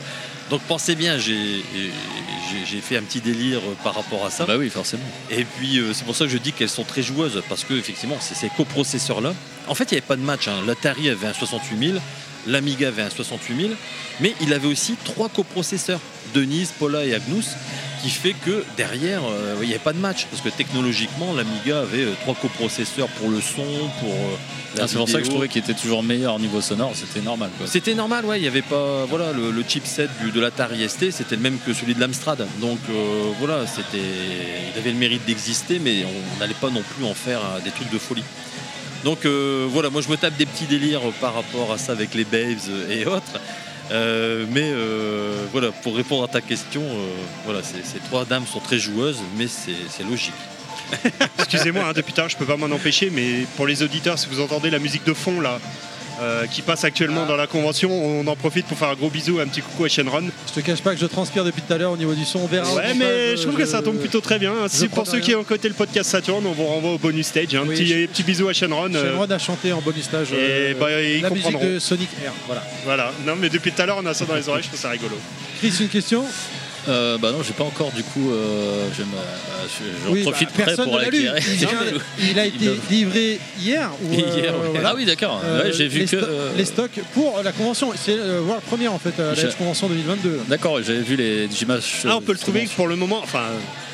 Donc 0.48 0.62
pensez 0.62 0.94
bien, 0.94 1.18
j'ai 1.18 1.62
j'ai- 1.74 2.66
j'ai 2.66 2.80
fait 2.80 2.97
un 2.97 3.02
petit 3.02 3.20
délire 3.20 3.59
euh, 3.60 3.74
par 3.84 3.94
rapport 3.94 4.24
à 4.26 4.30
ça. 4.30 4.44
Bah 4.47 4.56
oui, 4.59 4.68
forcément. 4.70 5.02
Et 5.30 5.44
puis 5.44 5.78
euh, 5.78 5.93
c'est 5.94 6.05
pour 6.05 6.14
ça 6.16 6.24
que 6.24 6.30
je 6.30 6.39
dis 6.39 6.52
qu'elles 6.52 6.68
sont 6.70 6.84
très 6.84 7.02
joueuses 7.02 7.43
parce 7.48 7.64
que 7.64 7.74
effectivement, 7.74 8.16
c'est 8.20 8.34
ces 8.34 8.48
coprocesseurs-là. 8.56 9.34
En 9.68 9.74
fait, 9.74 9.84
il 9.84 9.94
n'y 9.94 9.98
avait 9.98 10.06
pas 10.06 10.16
de 10.16 10.22
match. 10.22 10.48
hein. 10.48 10.55
L'Atari 10.66 11.09
avait 11.10 11.26
un 11.26 11.32
68000, 11.34 12.01
l'Amiga 12.47 12.89
avait 12.89 13.02
un 13.02 13.10
68000, 13.10 13.77
mais 14.20 14.35
il 14.40 14.52
avait 14.52 14.69
aussi 14.69 14.94
trois 15.05 15.28
coprocesseurs, 15.28 16.01
Denise, 16.35 16.73
Paula 16.78 17.05
et 17.05 17.14
Agnus, 17.14 17.51
qui 18.02 18.10
fait 18.10 18.32
que 18.35 18.64
derrière, 18.77 19.20
euh, 19.24 19.55
il 19.62 19.69
n'y 19.69 19.74
avait 19.74 19.82
pas 19.82 19.93
de 19.93 19.98
match 19.98 20.27
parce 20.31 20.43
que 20.43 20.48
technologiquement, 20.48 21.32
l'Amiga 21.35 21.81
avait 21.82 22.02
euh, 22.05 22.12
trois 22.23 22.35
coprocesseurs 22.35 23.06
pour 23.09 23.28
le 23.31 23.40
son, 23.40 23.62
pour 24.01 24.12
euh, 24.12 24.36
Ah, 24.81 24.89
c'est 24.89 24.97
pour 24.97 25.09
ça 25.09 25.19
que 25.19 25.24
je 25.24 25.31
trouvais 25.31 25.47
qu'il 25.48 25.62
était 25.62 25.74
toujours 25.74 26.02
meilleur 26.02 26.35
au 26.35 26.39
niveau 26.40 26.60
sonore, 26.60 26.93
c'était 26.97 27.20
normal. 27.24 27.51
C'était 27.66 27.94
normal, 27.94 28.24
ouais. 28.24 28.40
Il 28.40 28.44
y 28.44 28.48
avait 28.48 28.62
pas, 28.62 29.05
voilà, 29.05 29.32
le, 29.32 29.51
le 29.52 29.64
chipset 29.69 30.09
du- 30.20 30.32
de 30.32 30.40
l'Atari 30.40 30.89
ST, 30.89 31.12
c'était 31.12 31.36
le 31.36 31.43
même 31.43 31.59
que 31.64 31.73
celui 31.73 31.94
de 31.94 32.01
l'Amstrad. 32.01 32.44
Donc 32.60 32.78
euh, 32.90 33.31
voilà, 33.39 33.66
c'était, 33.69 34.02
il 34.74 34.78
avait 34.78 34.90
le 34.90 34.98
mérite 34.98 35.24
d'exister, 35.24 35.78
mais 35.78 36.05
on 36.05 36.40
n'allait 36.40 36.55
pas 36.55 36.70
non 36.70 36.82
plus 36.97 37.05
en 37.05 37.14
faire 37.14 37.40
des 37.64 37.70
trucs 37.70 37.90
de 37.90 37.98
folie. 37.98 38.24
Donc 39.04 39.24
euh, 39.24 39.66
voilà, 39.68 39.90
moi 39.90 40.00
je 40.00 40.08
me 40.08 40.16
tape 40.16 40.36
des 40.36 40.46
petits 40.46 40.66
délires 40.66 41.02
par 41.20 41.34
rapport 41.34 41.72
à 41.72 41.78
ça 41.78 41.92
avec 41.92 42.14
les 42.14 42.24
Babes 42.24 42.58
et 42.88 43.06
autres. 43.06 43.40
Euh, 43.90 44.46
mais 44.50 44.70
euh, 44.72 45.44
voilà, 45.50 45.70
pour 45.70 45.96
répondre 45.96 46.24
à 46.24 46.28
ta 46.28 46.40
question, 46.40 46.82
voilà, 47.44 47.60
ces, 47.62 47.98
trois 48.00 48.24
dames 48.24 48.46
sont 48.46 48.60
très 48.60 48.78
joueuses, 48.78 49.20
mais 49.36 49.48
c'est 49.48 49.72
c'est 49.90 50.04
logique. 50.04 50.32
Excusez-moi, 51.38 51.84
hein, 51.88 51.92
depuis 51.94 52.12
tard, 52.12 52.28
je 52.28 52.36
peux 52.36 52.44
pas 52.44 52.56
m'en 52.56 52.72
empêcher, 52.74 53.10
mais 53.10 53.46
pour 53.56 53.66
les 53.66 53.82
auditeurs, 53.82 54.18
si 54.18 54.28
vous 54.28 54.40
entendez 54.40 54.70
la 54.70 54.78
musique 54.78 55.04
de 55.04 55.14
fond 55.14 55.40
là, 55.40 55.58
euh, 56.23 56.47
qui 56.47 56.62
passe 56.62 56.85
actuellement 56.85 57.27
dans 57.27 57.36
la 57.36 57.47
convention, 57.47 57.90
on 57.93 58.27
en 58.27 58.36
profite 58.36 58.66
pour 58.66 58.78
faire 58.78 58.89
un 58.89 58.94
gros 58.94 59.11
bisou, 59.11 59.40
un 59.40 59.47
petit 59.47 59.61
coucou 59.61 59.85
à 59.85 59.89
Shenron. 59.89 60.24
Je 60.49 60.53
te 60.53 60.61
cache 60.65 60.81
pas 60.81 60.94
que 60.94 61.01
je 61.01 61.07
transpire 61.07 61.44
depuis 61.44 61.61
tout 61.62 61.73
à 61.73 61.78
l'heure 61.78 61.93
au 61.93 61.97
niveau 61.97 62.15
du 62.15 62.24
son. 62.24 62.39
On 62.40 62.47
verra 62.47 62.73
Ouais, 62.74 62.94
mais 62.94 63.36
je 63.36 63.43
trouve 63.43 63.57
que 63.57 63.66
ça 63.66 63.82
tombe 63.82 63.99
plutôt 63.99 64.20
très 64.20 64.39
bien. 64.39 64.53
Si 64.69 64.89
pour 64.89 65.07
ceux 65.07 65.12
rien. 65.15 65.20
qui 65.20 65.35
ont 65.35 65.44
côté 65.44 65.69
le 65.69 65.74
podcast 65.74 66.11
Saturn, 66.11 66.44
on 66.47 66.53
vous 66.53 66.65
renvoie 66.65 66.93
au 66.93 66.99
bonus 66.99 67.27
stage. 67.27 67.55
Un 67.55 67.62
Oui, 67.62 67.74
petit, 67.74 67.86
je- 67.86 68.07
petit 68.07 68.23
bisou 68.23 68.49
à 68.49 68.53
Shenron. 68.53 68.94
euh, 68.94 69.11
Shenron 69.12 69.31
a 69.31 69.39
chanté 69.39 69.73
en 69.73 69.81
bonus 69.81 70.05
stage 70.05 70.32
et 70.32 70.36
euh, 70.39 70.74
bah, 70.78 70.86
ils 71.03 71.20
la 71.23 71.31
musique 71.31 71.44
comprendront. 71.44 71.74
de 71.74 71.78
Sonic 71.78 72.09
Air. 72.24 72.32
Voilà. 72.47 72.62
Voilà, 72.85 73.12
non 73.27 73.35
mais 73.36 73.49
depuis 73.49 73.73
tout 73.73 73.82
à 73.82 73.86
l'heure 73.86 73.99
on 74.03 74.07
a 74.07 74.15
ça 74.15 74.24
dans 74.24 74.35
les 74.35 74.49
oreilles, 74.49 74.62
je 74.62 74.69
trouve 74.69 74.81
ça 74.81 74.90
rigolo. 74.90 75.16
Chris, 75.59 75.73
une 75.81 75.89
question? 75.89 76.24
Euh, 76.88 77.16
bah 77.18 77.30
non, 77.30 77.42
j'ai 77.44 77.52
pas 77.52 77.62
encore 77.64 77.92
du 77.92 78.02
coup. 78.02 78.32
euh, 78.32 78.88
je 78.96 79.02
euh, 79.02 79.04
je- 80.04 80.10
Oui, 80.10 80.22
profite 80.22 80.48
bah, 80.59 80.64
près 80.64 80.74
pour 80.76 80.98
l'acquérir. 80.98 81.34
Il, 82.18 82.38
a 82.38 82.44
été 82.46 82.70
livré 82.90 83.38
hier. 83.60 83.90
Ou, 84.02 84.12
Hier, 84.12 84.26
euh, 84.52 84.59
ouais. 84.62 84.68
voilà. 84.72 84.88
Ah 84.90 84.94
oui, 84.96 85.04
d'accord. 85.04 85.40
Euh, 85.44 85.62
Ouais, 85.64 85.72
j'ai 85.72 85.86
vu 85.86 86.00
les, 86.00 86.04
que, 86.06 86.16
sto- 86.16 86.24
euh, 86.28 86.50
les 86.56 86.64
stocks 86.64 86.98
pour 87.14 87.40
la 87.44 87.52
convention. 87.52 87.92
C'est 87.94 88.16
euh, 88.18 88.40
World 88.40 88.62
Premiere 88.64 88.92
en 88.92 88.98
fait, 88.98 89.14
à 89.20 89.34
la 89.34 89.52
Convention 89.52 89.86
2022. 89.88 90.40
D'accord, 90.48 90.82
j'avais 90.82 91.02
vu 91.02 91.14
les 91.14 91.46
images. 91.62 92.02
Ah, 92.04 92.16
on 92.16 92.20
peut 92.20 92.32
le 92.32 92.38
trouver 92.38 92.68
pour 92.74 92.88
le 92.88 92.96
moment, 92.96 93.20
enfin 93.22 93.42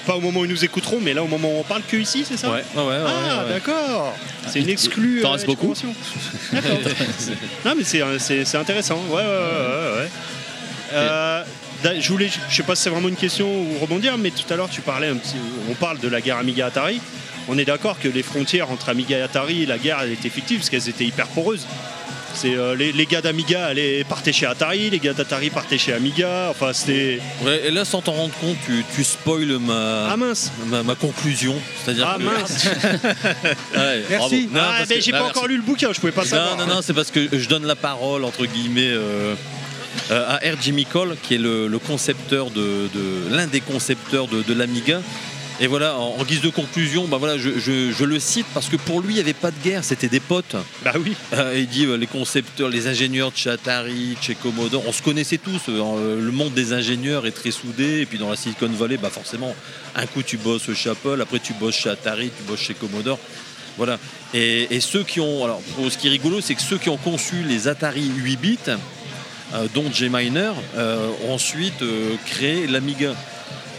pas 0.06 0.16
au 0.16 0.20
moment 0.23 0.40
où 0.40 0.44
ils 0.47 0.51
nous 0.51 0.65
écouteront, 0.65 0.98
mais 1.02 1.12
là 1.12 1.23
au 1.23 1.27
moment 1.27 1.48
où 1.51 1.59
on 1.60 1.65
parle 1.65 1.82
que 1.86 1.97
ici, 1.98 2.24
c'est 2.27 2.39
ça 2.39 2.48
Ouais, 2.48 2.65
ouais, 2.74 2.82
ouais, 2.82 2.94
Ah, 3.06 3.43
ouais, 3.43 3.44
ouais. 3.48 3.52
d'accord. 3.52 4.15
C'est 4.47 4.60
une 4.60 4.70
exclue. 4.70 5.20
T'en 5.20 5.32
restes 5.32 5.44
beaucoup 5.44 5.74
non 7.65 7.74
mais 7.77 7.85
c'est 7.85 8.02
c'est- 8.19 8.44
c'est 8.47 8.56
intéressant. 8.56 8.98
Ouais, 9.10 9.16
ouais, 9.16 9.20
ouais, 9.23 9.27
ouais. 9.27 10.01
ouais. 10.01 10.09
Euh, 10.94 11.43
je 11.85 12.09
voulais, 12.09 12.29
je 12.49 12.55
sais 12.57 12.63
pas 12.63 12.75
si 12.77 12.83
c'est 12.83 12.91
vraiment 12.91 13.09
une 13.09 13.17
question 13.17 13.49
ou 13.49 13.79
rebondir, 13.81 14.19
mais 14.19 14.31
tout 14.31 14.53
à 14.53 14.57
l'heure 14.57 14.69
tu 14.71 14.81
parlais 14.81 15.09
un 15.09 15.17
petit, 15.17 15.37
on 15.71 15.75
parle 15.75 15.99
de 16.01 16.09
la 16.09 16.21
guerre 16.21 16.39
Amiga 16.39 16.67
Atari. 16.67 17.01
On 17.49 17.57
est 17.59 17.65
d'accord 17.65 17.99
que 17.99 18.09
les 18.09 18.23
frontières 18.23 18.71
entre 18.71 18.89
Amiga 18.91 19.17
et 19.19 19.23
Atari, 19.23 19.65
la 19.67 19.79
guerre 19.79 19.99
elle 20.03 20.13
était 20.13 20.29
fictive 20.29 20.59
parce 20.59 20.71
qu'elles 20.71 20.89
étaient 20.89 21.07
hyper 21.07 21.27
poreuses. 21.29 21.67
C'est 22.35 22.55
euh, 22.55 22.77
les, 22.77 22.93
les 22.93 23.07
gars 23.07 23.23
d'Amiga 23.23 23.65
allaient 23.67 24.05
partaient 24.05 24.35
chez 24.35 24.45
Atari, 24.45 24.91
les 24.91 24.99
gars 24.99 25.15
d'Atari 25.15 25.49
partaient 25.49 25.79
chez 25.79 25.95
Amiga. 25.95 26.49
Enfin 26.51 26.73
c'était. 26.75 27.21
Ouais, 27.43 27.63
et 27.67 27.71
là, 27.71 27.87
sans 27.87 28.03
t'en 28.03 28.13
rendre 28.13 28.35
compte, 28.39 28.57
tu, 28.67 28.85
tu 28.95 29.03
spoiles 29.03 29.59
ma, 29.59 30.09
Ah 30.11 30.17
mince. 30.19 30.53
ma, 30.67 30.83
ma 30.83 30.95
conclusion. 30.95 31.55
C'est-à-dire 31.83 32.07
Ah 32.07 32.19
que- 32.19 32.23
mince. 32.25 32.69
Ouais, 33.75 34.03
Merci. 34.11 34.49
Non, 34.53 34.61
Ah, 34.63 34.83
mais 34.89 34.97
que- 34.97 35.01
j'ai 35.01 35.13
non, 35.13 35.19
pas 35.19 35.25
merci. 35.25 35.39
encore 35.39 35.49
lu 35.49 35.57
le 35.57 35.63
bouquin, 35.63 35.89
je 35.93 35.99
pouvais 36.01 36.13
pas 36.13 36.25
savoir. 36.27 36.57
Non, 36.59 36.67
non, 36.67 36.75
non, 36.77 36.81
c'est 36.83 36.93
parce 36.95 37.11
que 37.11 37.29
je 37.33 37.49
donne 37.49 37.65
la 37.67 37.77
parole, 37.77 38.25
entre 38.25 38.45
guillemets, 38.45 38.91
euh, 38.91 39.35
euh, 40.11 40.25
à 40.29 40.37
R. 40.37 40.57
Jimmy 40.61 40.85
Cole, 40.85 41.16
qui 41.23 41.35
est 41.35 41.39
le, 41.39 41.66
le 41.69 41.79
concepteur 41.79 42.51
de, 42.51 42.89
de- 42.95 43.35
l'un 43.35 43.47
des 43.47 43.61
concepteurs 43.61 44.27
de, 44.29 44.43
de 44.43 44.55
l'Amiga. 44.55 45.01
Et 45.61 45.66
voilà, 45.66 45.97
en, 45.99 46.15
en 46.20 46.25
guise 46.25 46.41
de 46.41 46.51
conclusion, 46.51 47.07
bah 47.09 47.16
voilà, 47.16 47.37
je, 47.37 47.59
je- 47.59 47.91
je 47.91 48.05
le 48.05 48.20
cite 48.20 48.47
parce 48.55 48.69
que 48.69 48.77
pour 48.77 49.01
lui, 49.01 49.15
il 49.15 49.15
n'y 49.16 49.20
avait 49.20 49.33
pas 49.33 49.51
de 49.51 49.57
guerre, 49.65 49.83
c'était 49.83 50.07
des 50.09 50.20
potes. 50.20 50.55
Bah 50.85 50.93
oui. 51.05 51.16
Euh, 51.35 51.55
il 51.59 51.66
dit 51.66 51.85
euh, 51.85 51.97
les 51.97 52.07
concepteurs, 52.07 52.69
les 52.69 52.87
ingénieurs 52.87 53.33
de 53.33 53.37
chez 53.37 53.51
Atari, 53.51 54.16
de 54.20 54.23
chez 54.25 54.37
Commodore, 54.37 54.85
on 54.87 54.93
se 54.93 55.03
connaissait 55.03 55.39
tous. 55.39 55.62
euh, 55.69 56.20
le 56.25 56.31
monde 56.31 56.55
des 56.55 56.73
ingénieurs 56.73 57.27
est 57.27 57.33
très 57.33 57.51
soudé. 57.51 58.03
Et 58.03 58.07
puis 58.07 58.19
dans 58.19 58.31
la 58.31 58.37
Silicon 58.37 58.69
Valley, 58.69 58.99
bah 58.99 59.11
forcément, 59.11 59.53
un 59.97 60.07
coup 60.07 60.23
tu 60.23 60.37
bosses 60.37 60.73
chez 60.75 60.91
Apple, 60.91 61.19
après 61.20 61.41
tu 61.41 61.53
bosses 61.55 61.75
chez 61.77 61.91
Atari, 61.91 62.31
tu 62.37 62.45
bosses 62.45 62.61
chez 62.61 62.75
Commodore. 62.75 63.19
Voilà. 63.77 63.99
Et, 64.35 64.69
et 64.75 64.81
ceux 64.81 65.03
qui 65.03 65.19
ont. 65.20 65.45
Alors, 65.45 65.61
ce 65.91 65.99
qui 65.99 66.07
est 66.07 66.11
rigolo, 66.11 66.41
c'est 66.41 66.55
que 66.55 66.62
ceux 66.62 66.79
qui 66.79 66.89
ont 66.89 66.97
conçu 66.97 67.43
les 67.49 67.66
Atari 67.66 68.09
8 68.16 68.37
bits, 68.37 68.59
euh, 68.69 68.77
dont 69.75 69.91
J. 69.93 70.09
Miner, 70.11 70.53
euh, 70.77 71.09
ont 71.27 71.35
ensuite 71.35 71.83
euh, 71.83 72.15
créé 72.27 72.66
l'Amiga. 72.66 73.15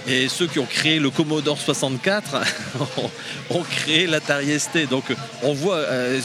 Et 0.07 0.27
ceux 0.27 0.47
qui 0.47 0.57
ont 0.57 0.65
créé 0.65 0.97
le 0.97 1.11
Commodore 1.11 1.59
64 1.59 2.37
ont- 3.51 3.61
créé 3.63 4.07
l'Atari 4.07 4.59
ST. 4.59 4.89
Donc 4.89 5.03
on 5.43 5.53
voit 5.53 5.75
euh, 5.75 6.19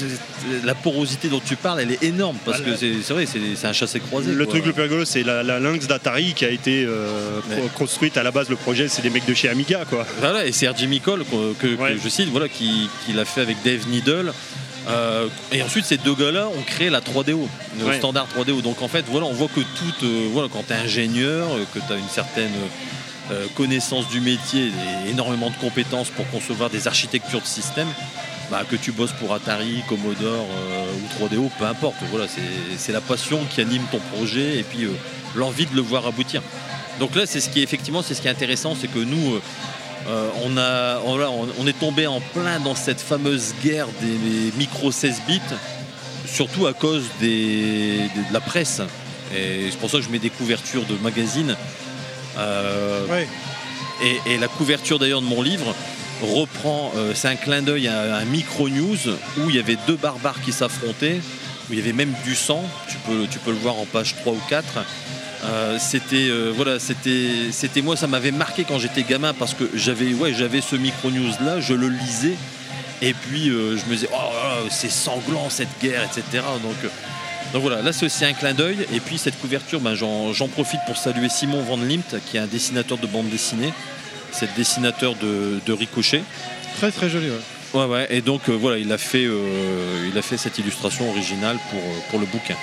la 0.64 0.74
porosité 0.74 1.28
dont 1.28 1.40
tu 1.44 1.56
parles, 1.56 1.80
elle 1.80 1.90
est 1.90 2.02
énorme 2.02 2.36
parce 2.46 2.60
que 2.62 2.76
c'est 2.76 2.94
c'est 3.02 3.12
vrai, 3.12 3.26
c'est 3.26 3.66
un 3.66 3.72
chassé-croisé. 3.74 4.32
Le 4.32 4.44
quoi. 4.46 4.54
truc 4.54 4.64
le 4.66 4.72
plus 4.72 4.82
rigolo, 4.84 5.04
c'est 5.04 5.22
la, 5.22 5.42
la 5.42 5.60
Lynx 5.60 5.86
d'Atari 5.86 6.32
qui 6.34 6.46
a 6.46 6.50
été 6.50 6.84
euh, 6.88 7.40
construite 7.74 8.16
à 8.16 8.22
la 8.22 8.30
base. 8.30 8.48
Le 8.48 8.56
projet, 8.56 8.88
c'est 8.88 9.02
des 9.02 9.10
mecs 9.10 9.26
de 9.26 9.34
chez 9.34 9.50
Amiga, 9.50 9.84
quoi. 9.90 10.06
Voilà, 10.20 10.46
et 10.46 10.52
c'est 10.52 10.66
R. 10.68 10.74
Jimmy 10.76 11.00
Cole 11.00 11.24
que, 11.58 11.76
je 12.02 12.08
cite, 12.08 12.28
voilà, 12.30 12.48
qui, 12.48 12.88
qui 13.04 13.12
l'a 13.12 13.24
fait 13.26 13.42
avec 13.42 13.58
Dave 13.64 13.86
Needle. 13.88 14.32
Euh, 14.88 15.28
et 15.52 15.62
ensuite, 15.62 15.84
ces 15.86 15.96
deux 15.96 16.14
gars-là 16.14 16.48
ont 16.48 16.62
créé 16.66 16.90
la 16.90 17.00
3DO, 17.00 17.48
le 17.78 17.84
Ouais. 17.86 17.98
standard 17.98 18.26
3DO. 18.28 18.60
Donc 18.62 18.82
en 18.82 18.88
fait, 18.88 19.04
voilà, 19.08 19.26
on 19.26 19.32
voit 19.32 19.48
que 19.48 19.60
tout, 19.60 20.04
euh, 20.04 20.28
voilà, 20.32 20.48
quand 20.52 20.62
tu 20.66 20.72
es 20.72 20.76
ingénieur, 20.76 21.46
euh, 21.52 21.64
que 21.72 21.78
tu 21.78 21.92
as 21.92 21.96
une 21.96 22.08
certaine 22.08 22.52
euh, 23.32 23.46
connaissance 23.54 24.06
du 24.08 24.20
métier 24.20 24.66
et 25.06 25.10
énormément 25.10 25.48
de 25.48 25.56
compétences 25.56 26.08
pour 26.10 26.28
concevoir 26.30 26.68
des 26.68 26.86
architectures 26.86 27.40
de 27.40 27.46
système, 27.46 27.88
bah, 28.50 28.64
que 28.70 28.76
tu 28.76 28.92
bosses 28.92 29.12
pour 29.12 29.32
Atari, 29.32 29.82
Commodore 29.88 30.44
ou 30.44 31.08
3DO, 31.24 31.50
peu 31.58 31.64
importe. 31.64 31.96
Voilà, 32.10 32.26
c'est- 32.28 32.92
la 32.92 33.00
passion 33.00 33.40
qui 33.48 33.62
anime 33.62 33.84
ton 33.90 34.00
projet 34.14 34.58
et 34.58 34.62
puis 34.62 34.86
l'envie 35.34 35.64
de 35.64 35.74
le 35.74 35.80
voir 35.80 36.06
aboutir. 36.06 36.42
Donc 37.00 37.16
là, 37.16 37.24
c'est 37.24 37.40
ce 37.40 37.48
qui 37.48 37.60
est 37.60 37.62
effectivement, 37.62 38.02
c'est 38.02 38.12
ce 38.12 38.20
qui 38.20 38.28
est 38.28 38.30
intéressant, 38.30 38.76
c'est 38.78 38.88
que 38.88 38.98
nous, 38.98 39.40
euh, 40.08 40.28
on, 40.44 40.56
a, 40.56 41.00
on, 41.06 41.16
là, 41.16 41.30
on- 41.30 41.48
on 41.58 41.66
est 41.66 41.78
tombé 41.78 42.06
en 42.06 42.20
plein 42.20 42.60
dans 42.60 42.74
cette 42.74 43.00
fameuse 43.00 43.54
guerre 43.62 43.86
des 44.00 44.52
micro 44.58 44.92
16 44.92 45.22
bits, 45.26 45.40
surtout 46.26 46.66
à 46.66 46.72
cause 46.72 47.04
des- 47.20 48.08
des- 48.14 48.28
de 48.28 48.32
la 48.32 48.40
presse. 48.40 48.80
Et 49.34 49.68
c'est 49.70 49.78
pour 49.78 49.90
ça 49.90 49.98
que 49.98 50.04
je 50.04 50.10
mets 50.10 50.18
des 50.18 50.30
couvertures 50.30 50.84
de 50.84 50.94
magazines. 51.02 51.56
Euh, 52.38 53.06
et, 54.02 54.34
et 54.34 54.38
la 54.38 54.48
couverture 54.48 54.98
d'ailleurs 54.98 55.20
de 55.22 55.26
mon 55.26 55.42
livre 55.42 55.74
reprend, 56.22 56.92
euh, 56.96 57.12
c'est 57.14 57.28
un 57.28 57.36
clin 57.36 57.62
d'œil 57.62 57.88
à 57.88 58.16
un 58.16 58.24
micro 58.24 58.68
news 58.68 58.96
où 59.38 59.50
il 59.50 59.56
y 59.56 59.58
avait 59.58 59.76
deux 59.86 59.96
barbares 59.96 60.40
qui 60.44 60.52
s'affrontaient, 60.52 61.20
où 61.68 61.72
il 61.72 61.78
y 61.78 61.82
avait 61.82 61.92
même 61.92 62.12
du 62.24 62.34
sang. 62.34 62.62
Tu 62.88 62.96
peux, 63.06 63.26
tu 63.30 63.38
peux 63.38 63.50
le 63.52 63.56
voir 63.58 63.76
en 63.78 63.86
page 63.86 64.14
3 64.20 64.32
ou 64.32 64.40
4. 64.48 64.64
Euh, 65.44 65.76
c'était 65.78 66.28
euh, 66.30 66.52
voilà 66.56 66.78
c'était 66.78 67.50
c'était 67.50 67.82
moi 67.82 67.96
ça 67.96 68.06
m'avait 68.06 68.30
marqué 68.30 68.64
quand 68.64 68.78
j'étais 68.78 69.02
gamin 69.02 69.34
parce 69.34 69.52
que 69.52 69.68
j'avais 69.74 70.14
ouais 70.14 70.32
j'avais 70.32 70.62
ce 70.62 70.74
micro 70.74 71.10
news 71.10 71.32
là 71.44 71.60
je 71.60 71.74
le 71.74 71.88
lisais 71.88 72.34
et 73.02 73.12
puis 73.12 73.50
euh, 73.50 73.76
je 73.76 73.84
me 73.90 73.94
disais 73.94 74.08
oh 74.14 74.66
c'est 74.70 74.90
sanglant 74.90 75.50
cette 75.50 75.68
guerre 75.82 76.02
etc 76.04 76.42
donc 76.62 76.76
Donc 77.52 77.62
voilà, 77.62 77.82
là 77.82 77.92
c'est 77.92 78.06
aussi 78.06 78.24
un 78.24 78.32
clin 78.32 78.52
d'œil. 78.52 78.78
Et 78.92 78.98
puis 78.98 79.16
cette 79.16 79.38
couverture, 79.38 79.80
ben, 79.80 79.94
j'en 79.94 80.48
profite 80.48 80.80
pour 80.86 80.96
saluer 80.96 81.28
Simon 81.28 81.62
Van 81.62 81.76
Limt, 81.76 82.18
qui 82.26 82.36
est 82.36 82.40
un 82.40 82.48
dessinateur 82.48 82.98
de 82.98 83.06
bande 83.06 83.28
dessinée. 83.28 83.72
C'est 84.32 84.46
le 84.46 84.56
dessinateur 84.56 85.14
de, 85.14 85.60
de 85.64 85.72
Ricochet. 85.72 86.22
Très 86.78 86.90
très 86.90 87.08
joli. 87.08 87.28
Ouais. 87.28 87.80
Ouais, 87.80 87.86
ouais. 87.86 88.06
Et 88.10 88.22
donc 88.22 88.48
voilà, 88.48 88.78
il 88.78 88.90
a, 88.90 88.98
fait, 88.98 89.28
il 90.10 90.18
a 90.18 90.22
fait 90.22 90.36
cette 90.36 90.58
illustration 90.58 91.08
originale 91.10 91.56
pour, 91.70 91.80
pour 92.10 92.18
le 92.18 92.26
bouquin. 92.26 92.56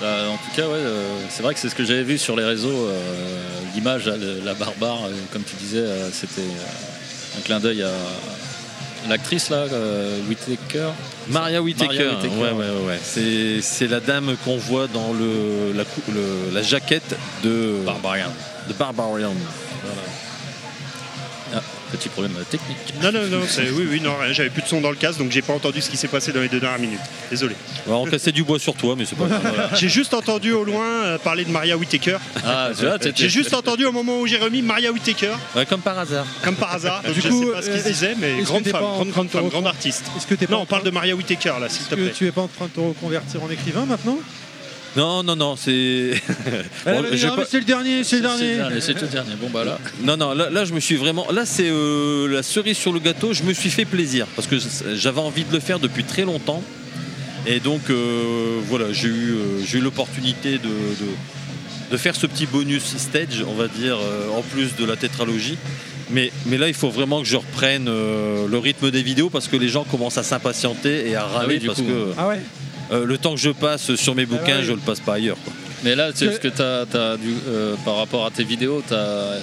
Bah, 0.00 0.16
en 0.28 0.36
tout 0.36 0.50
cas, 0.56 0.66
ouais, 0.66 0.74
euh, 0.74 1.18
c'est 1.30 1.42
vrai 1.42 1.54
que 1.54 1.60
c'est 1.60 1.68
ce 1.68 1.74
que 1.74 1.84
j'avais 1.84 2.02
vu 2.02 2.18
sur 2.18 2.36
les 2.36 2.44
réseaux. 2.44 2.88
euh, 2.88 3.40
L'image, 3.74 4.06
le- 4.06 4.40
la 4.44 4.54
barbare, 4.54 5.06
euh, 5.06 5.12
comme 5.32 5.42
tu 5.42 5.56
disais, 5.56 5.78
euh, 5.78 6.08
c'était 6.12 6.42
euh, 6.42 7.38
un 7.38 7.40
clin 7.42 7.58
d'œil 7.60 7.82
à 7.82 7.90
l'actrice 9.08 9.50
là, 9.50 9.66
euh, 9.72 10.18
Whittaker. 10.28 10.90
Maria 11.28 11.60
Whittaker, 11.60 11.86
Maria 11.92 12.10
Whittaker, 12.14 12.34
ouais, 12.36 12.50
ouais, 12.52 12.86
ouais. 12.86 12.98
C'est, 13.02 13.60
c'est 13.62 13.88
la 13.88 14.00
dame 14.00 14.36
qu'on 14.44 14.56
voit 14.56 14.86
dans 14.86 15.12
le, 15.12 15.72
la, 15.76 15.84
le- 16.12 16.54
la 16.54 16.62
jaquette 16.62 17.16
de 17.42 17.78
Barbarian. 17.84 18.28
De 18.68 18.74
Barbarian. 18.74 19.34
Ah, 21.54 21.62
petit 21.92 22.08
problème 22.08 22.32
technique. 22.50 22.76
Non, 23.02 23.12
non, 23.12 23.26
non, 23.28 23.40
c'est- 23.48 23.70
oui, 23.70 23.86
oui, 23.90 24.00
non, 24.00 24.16
rien, 24.20 24.32
j'avais 24.32 24.50
plus 24.50 24.62
de 24.62 24.66
son 24.68 24.80
dans 24.80 24.90
le 24.90 24.96
casque, 24.96 25.18
donc 25.18 25.30
j'ai 25.30 25.42
pas 25.42 25.52
entendu 25.52 25.80
ce 25.80 25.88
qui 25.90 25.96
s'est 25.96 26.08
passé 26.08 26.32
dans 26.32 26.40
les 26.40 26.48
deux 26.48 26.58
dernières 26.60 26.80
minutes. 26.80 26.98
Désolé. 27.30 27.54
On 27.86 28.04
cassait 28.06 28.32
du 28.32 28.42
bois 28.42 28.58
sur 28.58 28.74
toi, 28.74 28.94
mais 28.98 29.04
c'est 29.04 29.16
pas 29.16 29.26
grave. 29.26 29.40
voilà. 29.42 29.70
J'ai 29.74 29.88
juste 29.88 30.14
entendu 30.14 30.52
au 30.52 30.64
loin 30.64 30.84
euh, 30.84 31.18
parler 31.18 31.44
de 31.44 31.50
Maria 31.50 31.76
Whittaker. 31.76 32.16
Ah, 32.44 32.70
tu 32.76 32.84
vois, 32.86 32.96
J'ai 33.14 33.28
juste 33.28 33.54
entendu 33.54 33.84
au 33.84 33.92
moment 33.92 34.18
où 34.20 34.26
j'ai 34.26 34.38
remis 34.38 34.62
Maria 34.62 34.90
Whittaker, 34.92 35.32
Ouais, 35.54 35.66
comme 35.66 35.80
par 35.80 35.98
hasard. 35.98 36.26
comme 36.42 36.56
par 36.56 36.72
hasard. 36.72 37.02
Donc 37.02 37.14
Du 37.14 37.20
je 37.20 37.28
coup, 37.28 37.44
sais 37.44 37.52
pas 37.52 37.62
ce 37.62 37.68
euh, 37.68 37.72
qu'ils 37.72 37.82
se 37.82 37.88
disaient, 37.88 38.14
mais 38.18 38.30
est-ce 38.32 38.40
que 38.40 38.44
grande 38.46 38.62
t'es 38.64 38.70
femme, 38.70 38.80
pas 38.80 38.86
en 38.86 38.92
grande, 38.96 39.08
train 39.10 39.14
grande 39.14 39.26
de 39.26 39.30
femme, 39.32 39.48
grande 39.48 39.66
artiste. 39.66 40.04
Est-ce 40.16 40.26
que 40.26 40.34
t'es 40.34 40.46
pas 40.46 40.52
Non, 40.54 40.58
en 40.60 40.62
on 40.62 40.66
parle 40.66 40.82
de 40.84 40.90
Maria 40.90 41.14
Whittaker 41.14 41.52
là, 41.60 41.68
s'il 41.68 41.82
Est-ce 41.82 41.90
te 41.90 41.94
que 41.94 42.00
plaît. 42.00 42.12
tu 42.16 42.26
es 42.26 42.32
pas 42.32 42.42
en 42.42 42.48
train 42.48 42.66
de 42.66 42.70
te 42.70 42.80
reconvertir 42.80 43.42
en 43.42 43.50
écrivain 43.50 43.84
maintenant? 43.86 44.18
Non, 44.96 45.22
non, 45.22 45.34
non, 45.36 45.56
c'est. 45.56 46.12
Ah, 46.86 46.92
Bon, 46.92 47.04
j'ai 47.12 47.26
non, 47.26 47.34
pas- 47.34 47.40
mais 47.42 47.46
C'est 47.50 47.58
le 47.58 47.64
dernier, 47.64 48.04
c'est 48.04 48.16
le 48.16 48.22
dernier. 48.22 48.56
dernier, 48.56 48.80
c'est 48.80 49.00
le 49.00 49.06
dernier. 49.08 49.34
Bon 49.40 49.48
bah 49.50 49.64
là. 49.64 49.78
Non, 50.02 50.16
non, 50.16 50.34
là, 50.34 50.50
là, 50.50 50.64
je 50.64 50.72
me 50.72 50.80
suis 50.80 50.96
vraiment. 50.96 51.26
Là, 51.32 51.44
c'est 51.46 51.68
euh, 51.68 52.28
la 52.28 52.42
cerise 52.42 52.76
sur 52.76 52.92
le 52.92 53.00
gâteau. 53.00 53.32
Je 53.32 53.42
me 53.42 53.52
suis 53.52 53.70
fait 53.70 53.84
plaisir 53.84 54.26
parce 54.36 54.46
que 54.46 54.56
j'avais 54.94 55.20
envie 55.20 55.44
de 55.44 55.52
le 55.52 55.60
faire 55.60 55.78
depuis 55.80 56.04
très 56.04 56.22
longtemps. 56.22 56.62
Et 57.46 57.60
donc, 57.60 57.90
euh, 57.90 58.58
voilà, 58.68 58.86
j'ai 58.92 59.08
eu, 59.08 59.32
euh, 59.32 59.62
j'ai 59.66 59.78
eu 59.78 59.80
l'opportunité 59.82 60.52
de, 60.52 60.68
de- 60.68 61.90
de 61.90 61.96
faire 61.98 62.16
ce 62.16 62.26
petit 62.26 62.46
bonus 62.46 62.96
stage, 62.96 63.44
on 63.46 63.52
va 63.54 63.68
dire, 63.68 63.98
euh, 64.00 64.30
en 64.38 64.40
plus 64.42 64.74
de 64.76 64.84
la 64.86 64.96
tétralogie. 64.96 65.58
Mais, 66.10 66.32
mais 66.46 66.56
là, 66.56 66.68
il 66.68 66.74
faut 66.74 66.88
vraiment 66.88 67.20
que 67.20 67.26
je 67.28 67.36
reprenne 67.36 67.86
euh, 67.88 68.46
le 68.48 68.58
rythme 68.58 68.90
des 68.90 69.02
vidéos 69.02 69.28
parce 69.28 69.48
que 69.48 69.56
les 69.56 69.68
gens 69.68 69.84
commencent 69.84 70.16
à 70.18 70.22
s'impatienter 70.22 71.08
et 71.10 71.16
à 71.16 71.24
râler 71.24 71.54
oui, 71.54 71.60
du 71.60 71.66
parce 71.66 71.80
coup. 71.80 71.86
que 71.86 72.12
Ah 72.16 72.28
ouais 72.28 72.40
euh, 72.94 73.04
le 73.04 73.18
temps 73.18 73.34
que 73.34 73.40
je 73.40 73.50
passe 73.50 73.94
sur 73.96 74.14
mes 74.14 74.26
bouquins, 74.26 74.58
ouais. 74.58 74.64
je 74.64 74.72
le 74.72 74.78
passe 74.78 75.00
pas 75.00 75.14
ailleurs. 75.14 75.36
quoi. 75.44 75.52
Mais 75.82 75.94
là, 75.94 76.10
c'est 76.14 76.26
Que- 76.26 76.32
ce 76.34 76.38
que 76.40 76.48
t'as, 76.48 76.86
t'as 76.86 77.16
dû, 77.16 77.34
euh, 77.48 77.74
par 77.84 77.96
rapport 77.96 78.24
à 78.24 78.30
tes 78.30 78.44
vidéos, 78.44 78.82
t'as 78.88 79.34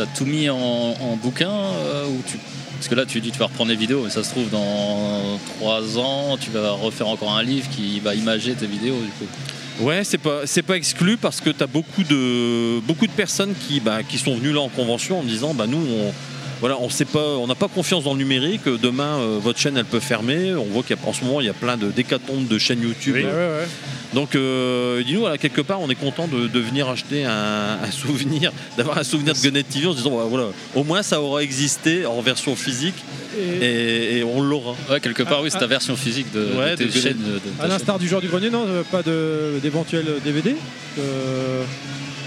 as 0.00 0.06
tout 0.16 0.24
mis 0.26 0.48
en, 0.48 0.56
en 0.56 1.16
bouquin 1.22 1.50
euh, 1.50 2.06
ou 2.06 2.22
tu 2.26 2.38
parce 2.76 2.86
que 2.86 2.94
là, 2.94 3.04
tu 3.04 3.20
dis 3.20 3.32
tu 3.32 3.38
vas 3.40 3.46
reprendre 3.46 3.70
les 3.70 3.76
vidéos, 3.76 4.02
mais 4.04 4.10
ça 4.10 4.22
se 4.22 4.30
trouve 4.30 4.48
dans 4.50 5.40
trois 5.56 5.98
ans, 5.98 6.36
tu 6.40 6.50
vas 6.50 6.70
refaire 6.70 7.08
encore 7.08 7.32
un 7.36 7.42
livre 7.42 7.68
qui 7.70 7.98
va 7.98 8.14
imager 8.14 8.52
tes 8.54 8.66
vidéos 8.68 8.94
du 9.00 9.08
coup. 9.18 9.84
Ouais, 9.84 10.04
c'est 10.04 10.18
pas 10.18 10.42
c'est 10.44 10.62
pas 10.62 10.76
exclu 10.76 11.16
parce 11.16 11.40
que 11.40 11.50
tu 11.50 11.60
as 11.62 11.66
beaucoup 11.66 12.04
de 12.04 12.78
beaucoup 12.86 13.08
de 13.08 13.12
personnes 13.12 13.54
qui 13.66 13.80
bah, 13.80 14.04
qui 14.08 14.16
sont 14.18 14.36
venues 14.36 14.52
là 14.52 14.60
en 14.60 14.68
convention 14.68 15.18
en 15.18 15.22
me 15.24 15.28
disant 15.28 15.54
bah 15.54 15.66
nous 15.66 15.78
on 15.78 16.12
voilà, 16.60 16.76
on 16.80 16.88
sait 16.90 17.04
pas, 17.04 17.36
on 17.36 17.46
n'a 17.46 17.54
pas 17.54 17.68
confiance 17.68 18.04
dans 18.04 18.12
le 18.12 18.18
numérique. 18.18 18.62
Demain, 18.64 19.18
euh, 19.20 19.38
votre 19.40 19.58
chaîne, 19.58 19.76
elle 19.76 19.84
peut 19.84 20.00
fermer. 20.00 20.54
On 20.54 20.64
voit 20.64 20.82
qu'en 20.82 21.12
ce 21.12 21.24
moment, 21.24 21.40
il 21.40 21.46
y 21.46 21.50
a 21.50 21.54
plein 21.54 21.76
de 21.76 21.90
décatombes 21.90 22.46
de 22.48 22.58
chaînes 22.58 22.82
YouTube. 22.82 23.14
Ouais, 23.14 23.24
ouais, 23.24 23.30
ouais. 23.30 23.68
Donc, 24.14 24.34
euh, 24.34 25.02
dis-nous, 25.04 25.20
voilà, 25.20 25.36
quelque 25.38 25.60
part, 25.60 25.80
on 25.80 25.90
est 25.90 25.94
content 25.94 26.26
de, 26.28 26.46
de 26.48 26.60
venir 26.60 26.88
acheter 26.88 27.24
un, 27.24 27.78
un 27.84 27.90
souvenir, 27.90 28.52
d'avoir 28.76 28.98
un 28.98 29.04
souvenir 29.04 29.34
de 29.34 29.38
Gunnet 29.38 29.62
TV 29.62 29.86
en 29.86 29.92
se 29.92 29.98
disant, 29.98 30.10
voilà, 30.10 30.26
voilà, 30.28 30.46
au 30.74 30.82
moins 30.82 31.02
ça 31.02 31.20
aura 31.20 31.42
existé 31.42 32.06
en 32.06 32.20
version 32.22 32.56
physique 32.56 32.94
Et 33.38 33.64
et, 33.66 34.18
et 34.18 34.24
on 34.24 34.40
l'aura. 34.40 34.74
Ouais, 34.90 34.98
quelque 35.00 35.22
part, 35.22 35.42
oui, 35.42 35.50
c'est 35.52 35.58
ta 35.58 35.66
version 35.66 35.94
physique 35.96 36.32
de, 36.32 36.40
Ouais, 36.58 36.70
de 36.72 36.76
tes 36.76 36.84
de- 36.86 36.90
chaînes. 36.90 37.18
de- 37.18 37.34
de 37.34 37.38
ta 37.38 37.48
à 37.58 37.62
chaîne. 37.62 37.70
l'instar 37.70 37.98
du 37.98 38.08
joueur 38.08 38.20
du 38.22 38.28
grenier, 38.28 38.50
non 38.50 38.64
euh, 38.66 38.82
Pas 38.90 39.02
de- 39.02 39.58
d'éventuel 39.62 40.06
DVD 40.24 40.56
euh, 40.98 41.62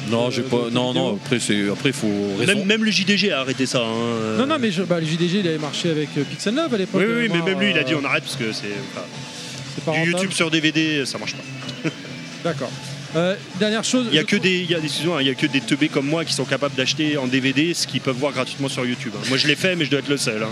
Non, 0.10 0.28
Euh, 0.28 0.32
j'ai 0.32 0.42
pas. 0.42 0.70
Non, 0.72 0.94
non. 0.94 1.16
Après, 1.24 1.40
c'est 1.40 1.70
après, 1.70 1.90
il 1.90 1.94
faut. 1.94 2.08
Même, 2.46 2.66
même 2.66 2.84
le 2.84 2.92
JDG 2.92 3.32
a 3.32 3.42
arrêté 3.42 3.66
ça. 3.66 3.80
hein. 3.82 4.38
Non, 4.38 4.46
non, 4.48 4.58
mais 4.60 4.72
je- 4.72 4.84
bah, 4.84 5.00
le 5.00 5.06
JDG, 5.06 5.40
il 5.40 5.48
avait 5.48 5.58
marché 5.58 5.90
avec 5.90 6.10
euh, 6.18 6.24
Pixel 6.24 6.56
Love 6.56 6.74
à 6.74 6.78
l'époque. 6.78 7.02
Oui, 7.06 7.14
oui, 7.14 7.26
euh, 7.26 7.30
mais 7.34 7.42
même 7.52 7.60
lui, 7.60 7.72
il 7.72 7.78
a 7.78 7.84
dit 7.84 7.94
euh, 7.94 7.98
on 8.02 8.06
arrête 8.06 8.24
parce 8.24 8.36
que 8.36 8.52
c'est. 8.52 8.66
enfin, 8.96 9.06
du 9.94 10.00
rentable. 10.00 10.08
YouTube 10.12 10.32
sur 10.34 10.50
DVD, 10.52 11.06
ça 11.06 11.18
marche 11.18 11.34
pas. 11.36 11.90
D'accord. 12.44 12.72
Euh, 13.16 13.36
dernière 13.60 13.84
chose. 13.84 14.08
Il 14.10 14.16
y 14.16 14.20
a 14.20 14.24
que 14.24 14.38
des, 14.38 14.60
il 14.62 14.72
y 14.72 14.76
a, 14.76 14.78
excuse-moi, 14.80 15.22
il 15.22 15.28
y 15.28 15.32
a 15.32 15.36
que 15.36 15.46
des 15.46 15.60
teubés 15.60 15.90
comme 15.90 16.06
moi 16.08 16.24
qui 16.24 16.34
sont 16.34 16.46
capables 16.46 16.76
d'acheter 16.76 17.18
en 17.18 17.28
DVD 17.28 17.74
ce 17.74 17.86
qu'ils 17.86 18.00
peuvent 18.00 18.16
voir 18.16 18.32
gratuitement 18.32 18.70
sur 18.70 18.86
YouTube. 18.86 19.12
hein. 19.18 19.26
Moi, 19.28 19.38
je 19.38 19.48
l'ai 19.48 19.56
fait, 19.58 19.76
mais 19.76 19.84
je 19.86 19.90
dois 19.92 20.00
être 20.00 20.08
le 20.10 20.16
seul. 20.18 20.42
hein. 20.42 20.50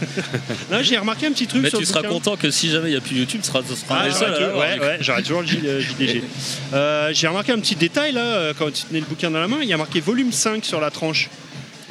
non, 0.70 0.78
j'ai 0.82 0.96
remarqué 0.98 1.26
un 1.26 1.32
petit 1.32 1.46
truc 1.46 1.62
Mais 1.62 1.70
sur 1.70 1.78
tu 1.78 1.84
le 1.84 1.88
seras 1.88 2.00
bouquin. 2.02 2.12
content 2.14 2.36
que 2.36 2.50
si 2.50 2.70
jamais 2.70 2.88
il 2.88 2.92
n'y 2.92 2.96
a 2.96 3.00
plus 3.00 3.16
YouTube, 3.16 3.40
tu 3.42 3.46
seras, 3.48 3.62
tu 3.62 3.74
seras 3.74 3.98
Ah, 4.02 4.06
le 4.06 4.12
seul 4.12 4.34
toujours- 4.34 4.58
ouais, 4.58 4.78
ouais, 4.78 4.98
j'aurais 5.00 5.22
toujours 5.22 5.40
le 5.42 5.46
J- 5.46 5.60
euh, 5.64 5.80
JDG. 5.80 6.22
Euh, 6.74 7.10
j'ai 7.12 7.28
remarqué 7.28 7.52
un 7.52 7.58
petit 7.60 7.76
détail 7.76 8.12
là, 8.12 8.20
euh, 8.24 8.52
quand 8.58 8.70
tu 8.72 8.82
tenais 8.84 9.00
le 9.00 9.06
bouquin 9.06 9.30
dans 9.30 9.38
la 9.40 9.48
main, 9.48 9.58
il 9.62 9.68
y 9.68 9.72
a 9.72 9.76
marqué 9.76 10.00
volume 10.00 10.32
5 10.32 10.64
sur 10.64 10.80
la 10.80 10.90
tranche. 10.90 11.28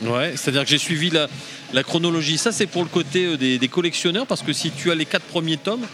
Ouais, 0.02 0.34
c'est-à-dire 0.36 0.64
que 0.64 0.70
j'ai 0.70 0.78
suivi 0.78 1.10
la, 1.10 1.28
la 1.74 1.82
chronologie. 1.84 2.38
Ça, 2.38 2.52
c'est 2.52 2.68
pour 2.68 2.84
le 2.84 2.90
côté 2.90 3.26
euh, 3.26 3.38
des, 3.38 3.58
des 3.58 3.68
collectionneurs, 3.70 4.28
parce 4.28 4.42
que 4.42 4.52
si 4.52 4.72
tu 4.72 4.92
as 4.92 4.96
les 4.96 5.06
quatre 5.06 5.24
premiers 5.24 5.58
tomes, 5.58 5.86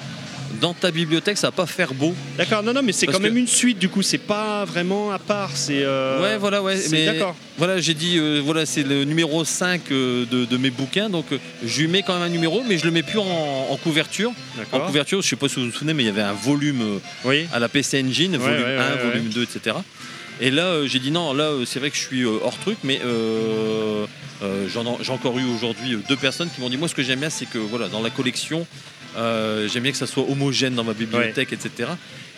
dans 0.60 0.73
ta 0.73 0.91
bibliothèque, 0.91 1.38
ça 1.38 1.48
va 1.48 1.52
pas 1.52 1.65
faire 1.65 1.94
beau. 1.94 2.14
D'accord, 2.38 2.64
non, 2.64 2.73
non, 2.73 2.82
mais 2.84 2.91
c'est 2.91 3.06
quand 3.07 3.19
même 3.19 3.38
une 3.38 3.48
suite 3.48 3.80
du 3.80 3.90
coup, 3.90 4.02
c'est 4.02 4.18
pas 4.18 4.65
vraiment 4.65 5.11
à 5.11 5.19
part. 5.19 5.52
C'est. 5.56 5.82
euh, 5.84 6.22
ouais, 6.22 6.38
voilà, 6.38 6.61
ouais. 6.61 6.78
Mais 6.91 7.06
D'accord. 7.06 7.36
voilà, 7.57 7.80
j'ai 7.80 7.94
dit, 7.94 8.18
euh, 8.18 8.41
voilà, 8.44 8.65
c'est 8.65 8.84
le 8.84 9.03
numéro 9.06 9.44
5 9.45 9.82
euh, 9.91 10.26
de, 10.26 10.45
de 10.45 10.57
mes 10.57 10.69
bouquins, 10.69 11.10
donc 11.10 11.26
je 11.65 11.82
lui 11.82 11.88
mets 11.88 12.03
quand 12.03 12.14
même 12.14 12.23
un 12.23 12.30
numéro, 12.30 12.64
mais 12.68 12.78
je 12.78 12.86
le 12.86 12.91
mets 12.91 13.03
plus 13.03 13.19
en, 13.19 13.68
en 13.69 13.78
couverture. 13.78 14.32
En 14.72 14.80
couverture, 14.82 15.22
je 15.22 15.28
sais 15.28 15.36
pas 15.36 15.48
si 15.49 15.56
vous 15.56 15.65
vous 15.65 15.72
souvenez, 15.72 15.94
mais 15.94 16.03
il 16.03 16.07
y 16.07 16.10
avait 16.10 16.22
un 16.22 16.34
volume 16.34 16.99
Oui. 17.26 17.48
à 17.53 17.60
la 17.60 17.69
PC 17.69 18.03
Engine, 18.03 18.36
volume 18.38 18.64
ouais, 18.64 18.78
1, 18.78 18.95
ouais, 18.95 19.03
volume 19.03 19.30
2, 19.30 19.44
etc. 19.44 19.76
Et 20.40 20.49
là, 20.49 20.86
j'ai 20.88 20.99
dit 20.99 21.11
non, 21.11 21.34
là, 21.34 21.52
c'est 21.65 21.80
vrai 21.80 21.91
que 21.91 21.95
je 21.95 22.02
suis 22.02 22.26
hors 22.26 22.57
truc, 22.57 22.78
mais 22.84 22.99
euh, 23.06 24.68
j'ai 24.68 25.11
encore 25.11 25.38
eu 25.38 25.44
aujourd'hui 25.45 25.98
deux 26.10 26.15
personnes 26.15 26.49
qui 26.53 26.61
m'ont 26.61 26.69
dit 26.69 26.78
moi, 26.78 26.88
ce 26.88 26.95
que 26.95 27.03
j'aime 27.03 27.19
bien, 27.19 27.30
c'est 27.30 27.45
que 27.45 27.57
voilà, 27.60 27.88
dans 27.90 28.02
la 28.02 28.10
collection, 28.10 28.65
euh, 29.18 29.68
j'aime 29.68 29.84
bien 29.84 29.92
que 29.92 29.98
ça 29.98 30.08
soit 30.08 30.24
homogène 30.30 30.76
dans 30.76 30.84
ma 30.84 30.94
bibliothèque, 30.94 31.54
etc. 31.54 31.90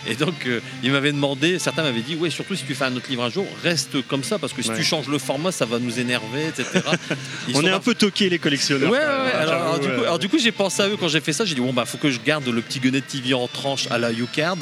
Et 0.06 0.16
donc, 0.16 0.34
euh, 0.48 0.60
ils 0.84 0.92
m'avaient 0.92 1.14
demandé, 1.14 1.60
certains 1.60 1.82
m'avaient 1.84 2.02
dit, 2.02 2.16
ouais, 2.16 2.30
surtout 2.30 2.56
si 2.56 2.66
tu 2.66 2.76
fais 2.76 2.84
un 2.84 2.94
autre 2.96 3.10
livre 3.10 3.24
un 3.24 3.30
jour, 3.30 3.46
reste 3.64 4.06
comme 4.08 4.22
ça, 4.24 4.38
parce 4.38 4.52
que 4.52 4.62
si 4.62 4.70
Ouais. 4.70 4.76
tu 4.76 4.84
changes 4.84 5.08
le 5.08 5.18
format, 5.18 5.54
ça 5.54 5.66
va 5.66 5.80
nous 5.80 5.98
énerver, 5.98 6.48
etc. 6.50 6.82
Ils 7.48 7.56
On 7.56 7.62
est 7.64 7.70
un 7.70 7.80
peu 7.80 7.96
toqués 7.96 8.30
les 8.30 8.38
collectionneurs. 8.38 8.92
Ouais, 8.92 8.98
ouais, 8.98 9.04
hein, 9.06 9.32
Alors, 9.34 9.48
j'avoue, 9.54 9.64
alors, 9.64 9.80
du 9.80 9.88
ouais. 9.88 9.96
coup, 9.96 10.02
alors, 10.04 10.20
du 10.20 10.28
coup, 10.30 10.40
j'ai 10.40 10.52
pensé 10.52 10.82
à 10.82 10.90
eux 10.90 10.98
quand 11.00 11.08
j'ai 11.08 11.22
fait 11.22 11.32
ça. 11.32 11.46
J'ai 11.46 11.56
dit 11.56 11.62
bon 11.62 11.72
bah 11.72 11.86
faut 11.86 11.98
que 11.98 12.10
je 12.12 12.20
garde 12.20 12.46
le 12.46 12.62
petit 12.62 12.80
Gunnet 12.82 13.00
TV 13.00 13.34
en 13.34 13.48
tranche 13.48 13.88
à 13.92 13.98
la 13.98 14.12
U-Card, 14.12 14.58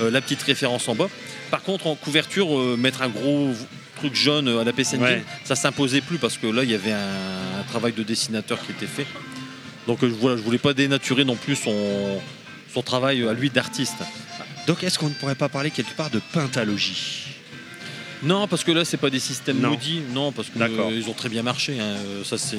euh, 0.00 0.10
la 0.10 0.20
petite 0.22 0.42
référence 0.42 0.88
en 0.88 0.94
bas. 0.94 1.08
Par 1.50 1.62
contre, 1.62 1.86
en 1.86 1.94
couverture, 1.94 2.58
euh, 2.58 2.76
mettre 2.78 3.02
un 3.02 3.08
gros 3.08 3.52
truc 3.96 4.14
jaune 4.14 4.48
à 4.48 4.64
la 4.64 4.72
PC 4.72 4.96
Engine, 4.96 5.22
ça 5.44 5.54
s'imposait 5.56 6.00
plus 6.00 6.16
parce 6.18 6.38
que 6.38 6.46
là 6.46 6.62
il 6.62 6.70
y 6.70 6.74
avait 6.74 6.92
un, 6.92 7.60
un 7.60 7.64
travail 7.68 7.92
de 7.92 8.02
dessinateur 8.04 8.58
qui 8.64 8.70
était 8.72 8.86
fait. 8.86 9.06
Donc 9.88 10.04
euh, 10.04 10.06
voilà, 10.20 10.36
je 10.36 10.42
voulais 10.42 10.58
pas 10.58 10.74
dénaturer 10.74 11.24
non 11.24 11.34
plus 11.34 11.56
son 11.56 12.20
son 12.72 12.82
travail 12.82 13.26
à 13.26 13.32
lui 13.32 13.48
d'artiste. 13.50 13.96
Donc, 14.66 14.84
est-ce 14.84 14.98
qu'on 14.98 15.08
ne 15.08 15.14
pourrait 15.14 15.34
pas 15.34 15.48
parler 15.48 15.70
quelque 15.70 15.94
part 15.96 16.10
de 16.10 16.20
pentalogie? 16.32 17.24
Non, 18.22 18.46
parce 18.46 18.62
que 18.64 18.72
là 18.72 18.84
c'est 18.84 18.98
pas 18.98 19.08
des 19.08 19.18
systèmes 19.20 19.58
Non. 19.60 19.70
maudits, 19.70 20.02
non, 20.12 20.30
parce 20.32 20.50
D'accord. 20.54 20.90
euh, 20.92 21.08
ont 21.08 21.14
très 21.14 21.30
bien 21.30 21.42
marché. 21.42 21.80
hein. 21.80 21.84
Euh, 22.04 22.24
Ça 22.24 22.36
c'est. 22.36 22.56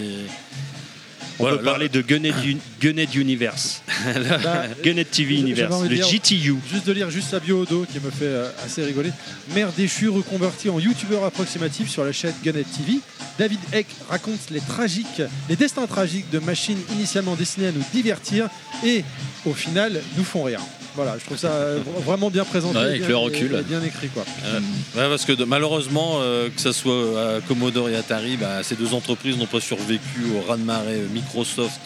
On 1.39 1.43
Voilà, 1.43 1.57
peut 1.57 1.63
là- 1.65 1.71
parler 1.71 1.89
de 1.89 2.01
Gunnet, 2.01 2.31
Un- 2.31 2.57
Gunnet 2.81 3.07
Universe, 3.15 3.81
Bah, 4.43 4.63
Gunnet 4.83 5.05
TV 5.05 5.35
Universe, 5.35 5.73
le 5.83 5.87
dire- 5.95 6.05
GTU. 6.07 6.55
Juste 6.69 6.85
de 6.85 6.91
lire 6.91 7.09
juste 7.09 7.29
sa 7.29 7.39
bio 7.39 7.61
au 7.61 7.65
dos 7.65 7.85
qui 7.91 7.99
me 7.99 8.11
fait 8.11 8.25
euh, 8.25 8.49
assez 8.65 8.83
rigoler. 8.83 9.11
Mère 9.55 9.71
déchu 9.71 10.09
reconverti 10.09 10.69
en 10.69 10.79
youtubeur 10.79 11.23
approximatif 11.23 11.89
sur 11.89 12.03
la 12.03 12.11
chaîne 12.11 12.33
Gunnet 12.43 12.63
TV. 12.63 12.99
David 13.37 13.59
Eck 13.71 13.87
raconte 14.09 14.49
les 14.51 14.59
tragiques, 14.59 15.21
les 15.47 15.55
destins 15.55 15.87
tragiques 15.87 16.29
de 16.29 16.39
machines 16.39 16.79
initialement 16.93 17.35
destinées 17.35 17.67
à 17.67 17.71
nous 17.71 17.83
divertir 17.93 18.49
et 18.85 19.05
au 19.45 19.53
final 19.53 20.01
nous 20.17 20.25
font 20.25 20.43
rire. 20.43 20.59
Voilà, 20.95 21.17
je 21.19 21.25
trouve 21.25 21.37
ça 21.37 21.51
euh, 21.51 21.79
vra- 21.79 22.03
vraiment 22.03 22.29
bien 22.29 22.43
présenté, 22.45 22.77
Ouais, 22.77 22.83
avec 22.85 22.99
bien, 23.01 23.09
le 23.09 23.15
recul. 23.17 23.53
et- 23.55 23.59
et 23.59 23.63
bien 23.63 23.81
écrit 23.83 24.07
quoi. 24.09 24.23
Ouais, 24.43 25.07
parce 25.09 25.25
que 25.25 25.33
de- 25.33 25.45
malheureusement, 25.45 26.17
euh, 26.21 26.49
que 26.49 26.59
ce 26.61 26.71
soit 26.71 27.37
à 27.37 27.41
Commodore 27.41 27.89
et 27.89 27.95
Atari, 27.95 28.37
bah, 28.37 28.63
ces 28.63 28.75
deux 28.75 28.93
entreprises 28.93 29.37
n'ont 29.37 29.45
pas 29.45 29.61
survécu 29.61 30.25
au 30.35 30.47
raz-de-marée 30.49 30.95
euh, 31.01 31.07
Microsoft 31.13 31.81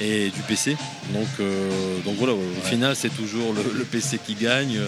et 0.00 0.30
du 0.30 0.40
PC. 0.48 0.76
Donc, 1.12 1.26
donc 2.04 2.14
voilà, 2.16 2.32
au 2.34 2.66
final, 2.66 2.94
c'est 2.96 3.14
toujours 3.14 3.52
le, 3.54 3.78
le 3.78 3.84
PC 3.84 4.18
qui 4.24 4.34
gagne. 4.34 4.78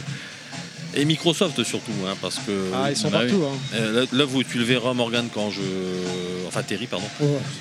Et 0.94 1.04
Microsoft 1.04 1.62
surtout, 1.64 1.92
hein, 2.06 2.14
parce 2.20 2.36
que. 2.36 2.70
Ah, 2.74 2.90
ils 2.90 2.96
sont 2.96 3.08
Bah 3.10 3.20
oui. 3.24 3.30
partout. 3.30 3.44
hein. 3.46 3.56
Euh, 3.74 4.00
là, 4.02 4.06
là, 4.12 4.24
vous, 4.24 4.42
tu 4.44 4.58
le 4.58 4.64
verras, 4.64 4.92
Morgan, 4.92 5.28
quand 5.32 5.50
je. 5.50 5.60
Enfin, 6.48 6.62
Terry, 6.62 6.86
pardon. 6.86 7.06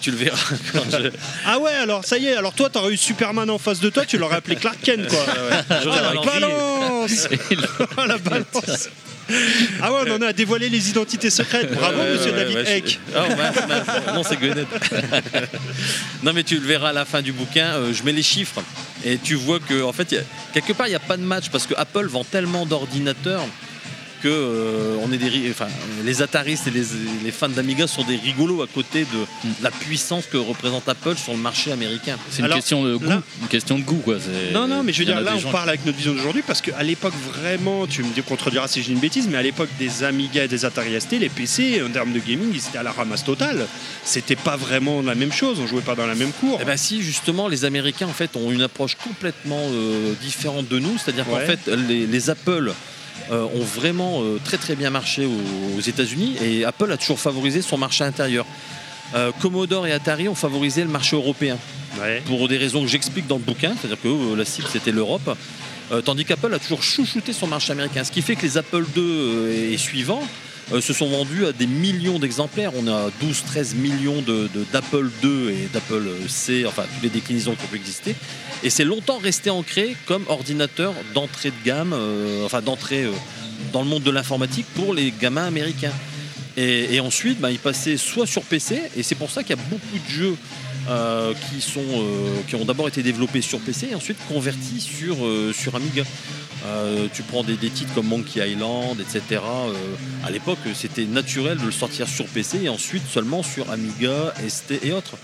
Tu 0.01 0.11
le 0.11 0.17
verras 0.17 0.37
quand 0.73 0.83
je. 0.91 1.09
Ah 1.45 1.59
ouais, 1.59 1.71
alors 1.71 2.03
ça 2.05 2.17
y 2.17 2.27
est, 2.27 2.33
alors 2.35 2.53
toi 2.53 2.69
t'aurais 2.69 2.93
eu 2.93 2.97
Superman 2.97 3.49
en 3.49 3.57
face 3.57 3.79
de 3.79 3.89
toi, 3.89 4.05
tu 4.05 4.17
l'aurais 4.17 4.35
appelé 4.35 4.57
Clark 4.57 4.77
Kent 4.83 5.07
quoi. 5.07 5.25
Ah, 5.69 6.13
la 6.13 6.21
balance 6.25 7.27
Ah, 7.97 8.05
la 8.07 8.17
balance 8.17 8.89
Ah 9.81 9.91
ouais, 9.93 10.01
on 10.07 10.15
en 10.15 10.21
a 10.21 10.33
dévoilé 10.33 10.69
les 10.69 10.89
identités 10.89 11.29
secrètes. 11.29 11.71
Bravo, 11.73 11.97
Ouais, 11.99 12.13
monsieur 12.13 12.31
ouais, 12.31 12.37
David 12.37 12.55
ouais, 12.57 12.77
Eck. 12.79 12.99
je- 13.13 13.19
mince, 13.35 13.55
mince. 13.67 13.87
Non, 14.13 14.23
c'est 14.23 14.37
Gwyneth. 14.37 14.67
non, 16.23 16.33
mais 16.33 16.43
tu 16.43 16.55
le 16.59 16.65
verras 16.67 16.89
à 16.89 16.93
la 16.93 17.05
fin 17.05 17.21
du 17.21 17.31
bouquin. 17.31 17.73
euh, 17.75 17.93
je 17.93 18.03
mets 18.03 18.11
les 18.11 18.23
chiffres 18.23 18.61
et 19.05 19.17
tu 19.17 19.35
vois 19.35 19.59
que, 19.59 19.83
en 19.83 19.93
fait, 19.93 20.11
il 20.11 20.15
y 20.15 20.17
a- 20.19 20.23
quelque 20.53 20.73
part, 20.73 20.87
il 20.87 20.91
n'y 20.91 20.95
a 20.95 20.99
pas 20.99 21.17
de 21.17 21.23
match 21.23 21.45
parce 21.51 21.65
que 21.67 21.73
Apple 21.77 22.07
vend 22.07 22.23
tellement 22.23 22.65
d'ordinateurs 22.65 23.43
que 24.21 24.27
euh, 24.29 24.95
on 25.03 25.11
est 25.11 25.17
des, 25.17 25.49
enfin, 25.51 25.67
les 26.03 26.21
Ataristes 26.21 26.67
et 26.67 26.71
les, 26.71 26.83
les 27.23 27.31
fans 27.31 27.49
d'Amiga 27.49 27.87
sont 27.87 28.03
des 28.03 28.15
rigolos 28.15 28.61
à 28.61 28.67
côté 28.67 29.01
de 29.01 29.49
la 29.63 29.71
puissance 29.71 30.25
que 30.25 30.37
représente 30.37 30.87
Apple 30.87 31.15
sur 31.17 31.33
le 31.33 31.39
marché 31.39 31.71
américain. 31.71 32.17
C'est 32.29 32.39
une 32.39 32.45
Alors, 32.45 32.57
question 32.57 32.83
de 32.83 32.95
goût. 32.95 33.05
là- 33.09 33.21
Une 33.41 33.47
question 33.47 33.77
de 33.77 33.83
goût, 33.83 34.01
quoi. 34.03 34.17
c'est- 34.19 34.53
Non, 34.53 34.67
non, 34.67 34.83
mais 34.83 34.93
je 34.93 34.99
veux 34.99 35.05
dire, 35.05 35.19
là, 35.21 35.33
on 35.45 35.51
parle 35.51 35.69
avec 35.69 35.85
notre 35.85 35.97
vision 35.97 36.13
d'aujourd'hui 36.13 36.43
parce 36.45 36.61
qu'à 36.61 36.83
l'époque, 36.83 37.13
vraiment, 37.33 37.87
tu 37.87 38.03
me 38.03 38.21
contrediras 38.21 38.67
si 38.67 38.81
je 38.81 38.87
dis 38.87 38.93
une 38.93 38.99
bêtise, 38.99 39.27
mais 39.29 39.37
à 39.37 39.41
l'époque 39.43 39.69
des 39.79 40.03
Amiga 40.03 40.43
et 40.43 40.47
des 40.47 40.65
Atari 40.65 40.99
ST, 40.99 41.13
les 41.19 41.29
PC, 41.29 41.81
en 41.81 41.89
termes 41.91 42.13
de 42.13 42.19
gaming, 42.19 42.49
ils 42.53 42.57
étaient 42.67 42.77
à 42.77 42.83
la 42.83 42.91
ramasse 42.91 43.23
totale. 43.23 43.65
C'était 44.03 44.35
pas 44.35 44.55
vraiment 44.57 45.01
la 45.01 45.15
même 45.15 45.31
chose, 45.31 45.59
on 45.59 45.67
jouait 45.67 45.81
pas 45.81 45.95
dans 45.95 46.05
la 46.07 46.15
même 46.15 46.31
cour. 46.31 46.59
Eh 46.61 46.65
ben 46.65 46.77
si, 46.77 47.01
justement, 47.01 47.47
les 47.47 47.65
Américains 47.65 48.07
en 48.07 48.13
fait 48.13 48.35
ont 48.35 48.51
une 48.51 48.61
approche 48.61 48.95
complètement 48.95 49.61
euh, 49.71 50.13
différente 50.21 50.67
de 50.67 50.79
nous, 50.79 50.97
c'est-à-dire 50.97 51.25
qu'en 51.25 51.37
fait 51.39 51.59
les, 51.67 52.05
les 52.07 52.29
Apple 52.29 52.73
euh, 53.31 53.43
ont 53.55 53.63
vraiment 53.63 54.21
euh, 54.23 54.39
très 54.43 54.57
très 54.57 54.75
bien 54.75 54.89
marché 54.89 55.25
aux, 55.25 55.77
aux 55.77 55.81
États-Unis 55.81 56.35
et 56.43 56.65
Apple 56.65 56.91
a 56.91 56.97
toujours 56.97 57.19
favorisé 57.19 57.61
son 57.61 57.77
marché 57.77 58.03
intérieur. 58.03 58.45
Euh, 59.15 59.31
Commodore 59.41 59.87
et 59.87 59.91
Atari 59.91 60.27
ont 60.27 60.35
favorisé 60.35 60.81
le 60.83 60.89
marché 60.89 61.15
européen 61.15 61.57
Ouais. 61.99 62.21
pour 62.25 62.47
des 62.47 62.57
raisons 62.57 62.81
que 62.83 62.87
j'explique 62.87 63.27
dans 63.27 63.35
le 63.35 63.43
bouquin, 63.43 63.73
c'est-à-dire 63.75 64.01
que 64.01 64.33
la 64.33 64.45
cible 64.45 64.67
c'était 64.71 64.93
l'Europe, 64.93 65.29
tandis 66.05 66.23
qu'Apple 66.23 66.53
a 66.53 66.57
toujours 66.57 66.83
chouchouté 66.83 67.33
son 67.33 67.47
marché 67.47 67.73
américain, 67.73 68.05
ce 68.05 68.13
qui 68.13 68.21
fait 68.21 68.37
que 68.37 68.43
les 68.43 68.57
Apple 68.57 68.85
II 68.95 69.73
et 69.73 69.77
suivants 69.77 70.23
se 70.79 70.93
sont 70.93 71.07
vendus 71.07 71.45
à 71.45 71.51
des 71.51 71.67
millions 71.67 72.19
d'exemplaires. 72.19 72.71
On 72.75 72.87
a 72.87 73.09
12-13 73.21 73.75
millions 73.75 74.21
de- 74.21 74.49
de- 74.53 74.65
d'Apple 74.71 75.09
II 75.23 75.49
et 75.49 75.67
d'Apple 75.73 76.09
C, 76.27 76.65
enfin 76.67 76.83
toutes 76.93 77.03
les 77.03 77.09
déclinaisons 77.09 77.55
qui 77.55 77.63
ont 77.65 77.67
pu 77.67 77.75
exister. 77.77 78.15
Et 78.63 78.69
c'est 78.69 78.85
longtemps 78.85 79.17
resté 79.17 79.49
ancré 79.49 79.95
comme 80.05 80.23
ordinateur 80.29 80.93
d'entrée 81.13 81.49
de 81.49 81.65
gamme, 81.65 81.93
euh, 81.93 82.45
enfin 82.45 82.61
d'entrée 82.61 83.03
euh, 83.03 83.11
dans 83.73 83.81
le 83.81 83.87
monde 83.87 84.03
de 84.03 84.11
l'informatique 84.11 84.65
pour 84.75 84.93
les 84.93 85.11
gamins 85.19 85.45
américains. 85.45 85.93
Et, 86.57 86.99
ensuite, 86.99 87.39
bah, 87.39 87.49
ils 87.49 87.59
passaient 87.59 87.95
soit 87.95 88.27
sur 88.27 88.41
PC, 88.43 88.81
et 88.97 89.03
c'est 89.03 89.15
pour 89.15 89.31
ça 89.31 89.41
qu'il 89.41 89.55
y 89.55 89.59
a 89.59 89.63
beaucoup 89.69 89.97
de 90.05 90.09
jeux 90.11 90.35
euh, 90.89 91.33
qui, 91.33 91.65
euh, 91.77 92.57
ont 92.57 92.65
d'abord 92.65 92.87
été 92.89 93.01
développés 93.01 93.41
sur 93.41 93.59
PC 93.59 93.87
et 93.91 93.95
ensuite 93.95 94.17
convertis 94.27 94.85
euh, 95.23 95.53
sur 95.53 95.75
Amiga. 95.75 96.03
Euh, 96.65 97.07
tu 97.13 97.23
prends 97.23 97.43
des, 97.43 97.55
des 97.55 97.69
titres 97.69 97.93
comme 97.93 98.07
Monkey 98.07 98.47
Island, 98.47 98.99
etc. 98.99 99.21
euh, 99.31 99.73
à 100.25 100.29
l'époque, 100.29 100.59
c'était 100.75 101.05
naturel 101.05 101.57
de 101.57 101.65
le 101.65 101.71
sortir 101.71 102.07
sur 102.07 102.25
PC 102.25 102.63
et 102.63 102.69
ensuite 102.69 103.03
seulement 103.07 103.41
sur 103.41 103.71
Amiga, 103.71 104.33
ST 104.47 104.83
et 104.83 104.91
autres. 104.91 105.15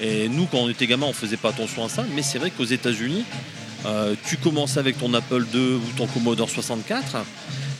Et 0.00 0.28
nous, 0.28 0.46
quand 0.46 0.58
on 0.58 0.68
était 0.68 0.86
gamin, 0.86 1.06
on 1.06 1.12
faisait 1.12 1.36
pas 1.36 1.50
attention 1.50 1.84
à 1.84 1.88
ça, 1.88 2.04
mais 2.14 2.22
c'est 2.22 2.38
vrai 2.38 2.50
qu'aux 2.50 2.64
États-Unis, 2.64 3.24
euh, 3.84 4.14
tu 4.26 4.36
commençais 4.38 4.80
avec 4.80 4.98
ton 4.98 5.12
Apple 5.12 5.44
II 5.52 5.74
ou 5.74 5.92
ton 5.96 6.06
Commodore 6.06 6.48
64. 6.48 7.18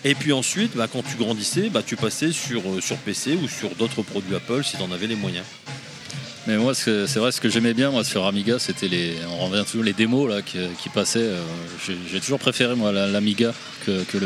Et 0.04 0.14
puis 0.14 0.32
ensuite, 0.32 0.76
bah, 0.76 0.86
quand 0.92 1.02
tu 1.02 1.16
grandissais, 1.16 1.70
bah, 1.70 1.82
tu 1.84 1.96
passais 1.96 2.32
sur, 2.32 2.62
sur 2.80 2.96
PC 2.98 3.38
ou 3.42 3.48
sur 3.48 3.70
d'autres 3.76 4.02
produits 4.02 4.36
Apple 4.36 4.62
si 4.62 4.76
tu 4.76 4.82
en 4.82 4.92
avais 4.92 5.06
les 5.06 5.16
moyens. 5.16 5.44
Mais 6.46 6.56
moi, 6.58 6.74
c'est 6.74 7.16
vrai, 7.16 7.32
ce 7.32 7.40
que 7.40 7.48
j'aimais 7.48 7.74
bien 7.74 7.90
moi 7.90 8.04
sur 8.04 8.24
Amiga, 8.24 8.58
c'était 8.60 8.86
les, 8.86 9.16
on 9.28 9.46
revient 9.46 9.64
toujours 9.64 9.82
les 9.82 9.92
démos 9.92 10.30
là 10.30 10.42
qui, 10.42 10.58
passaient. 10.94 11.18
euh, 11.18 11.40
j'ai, 12.12 12.20
toujours 12.20 12.38
préféré 12.38 12.76
moi 12.76 12.92
la- 12.92 13.08
l'Amiga 13.08 13.52
que, 13.84 14.04
que, 14.04 14.16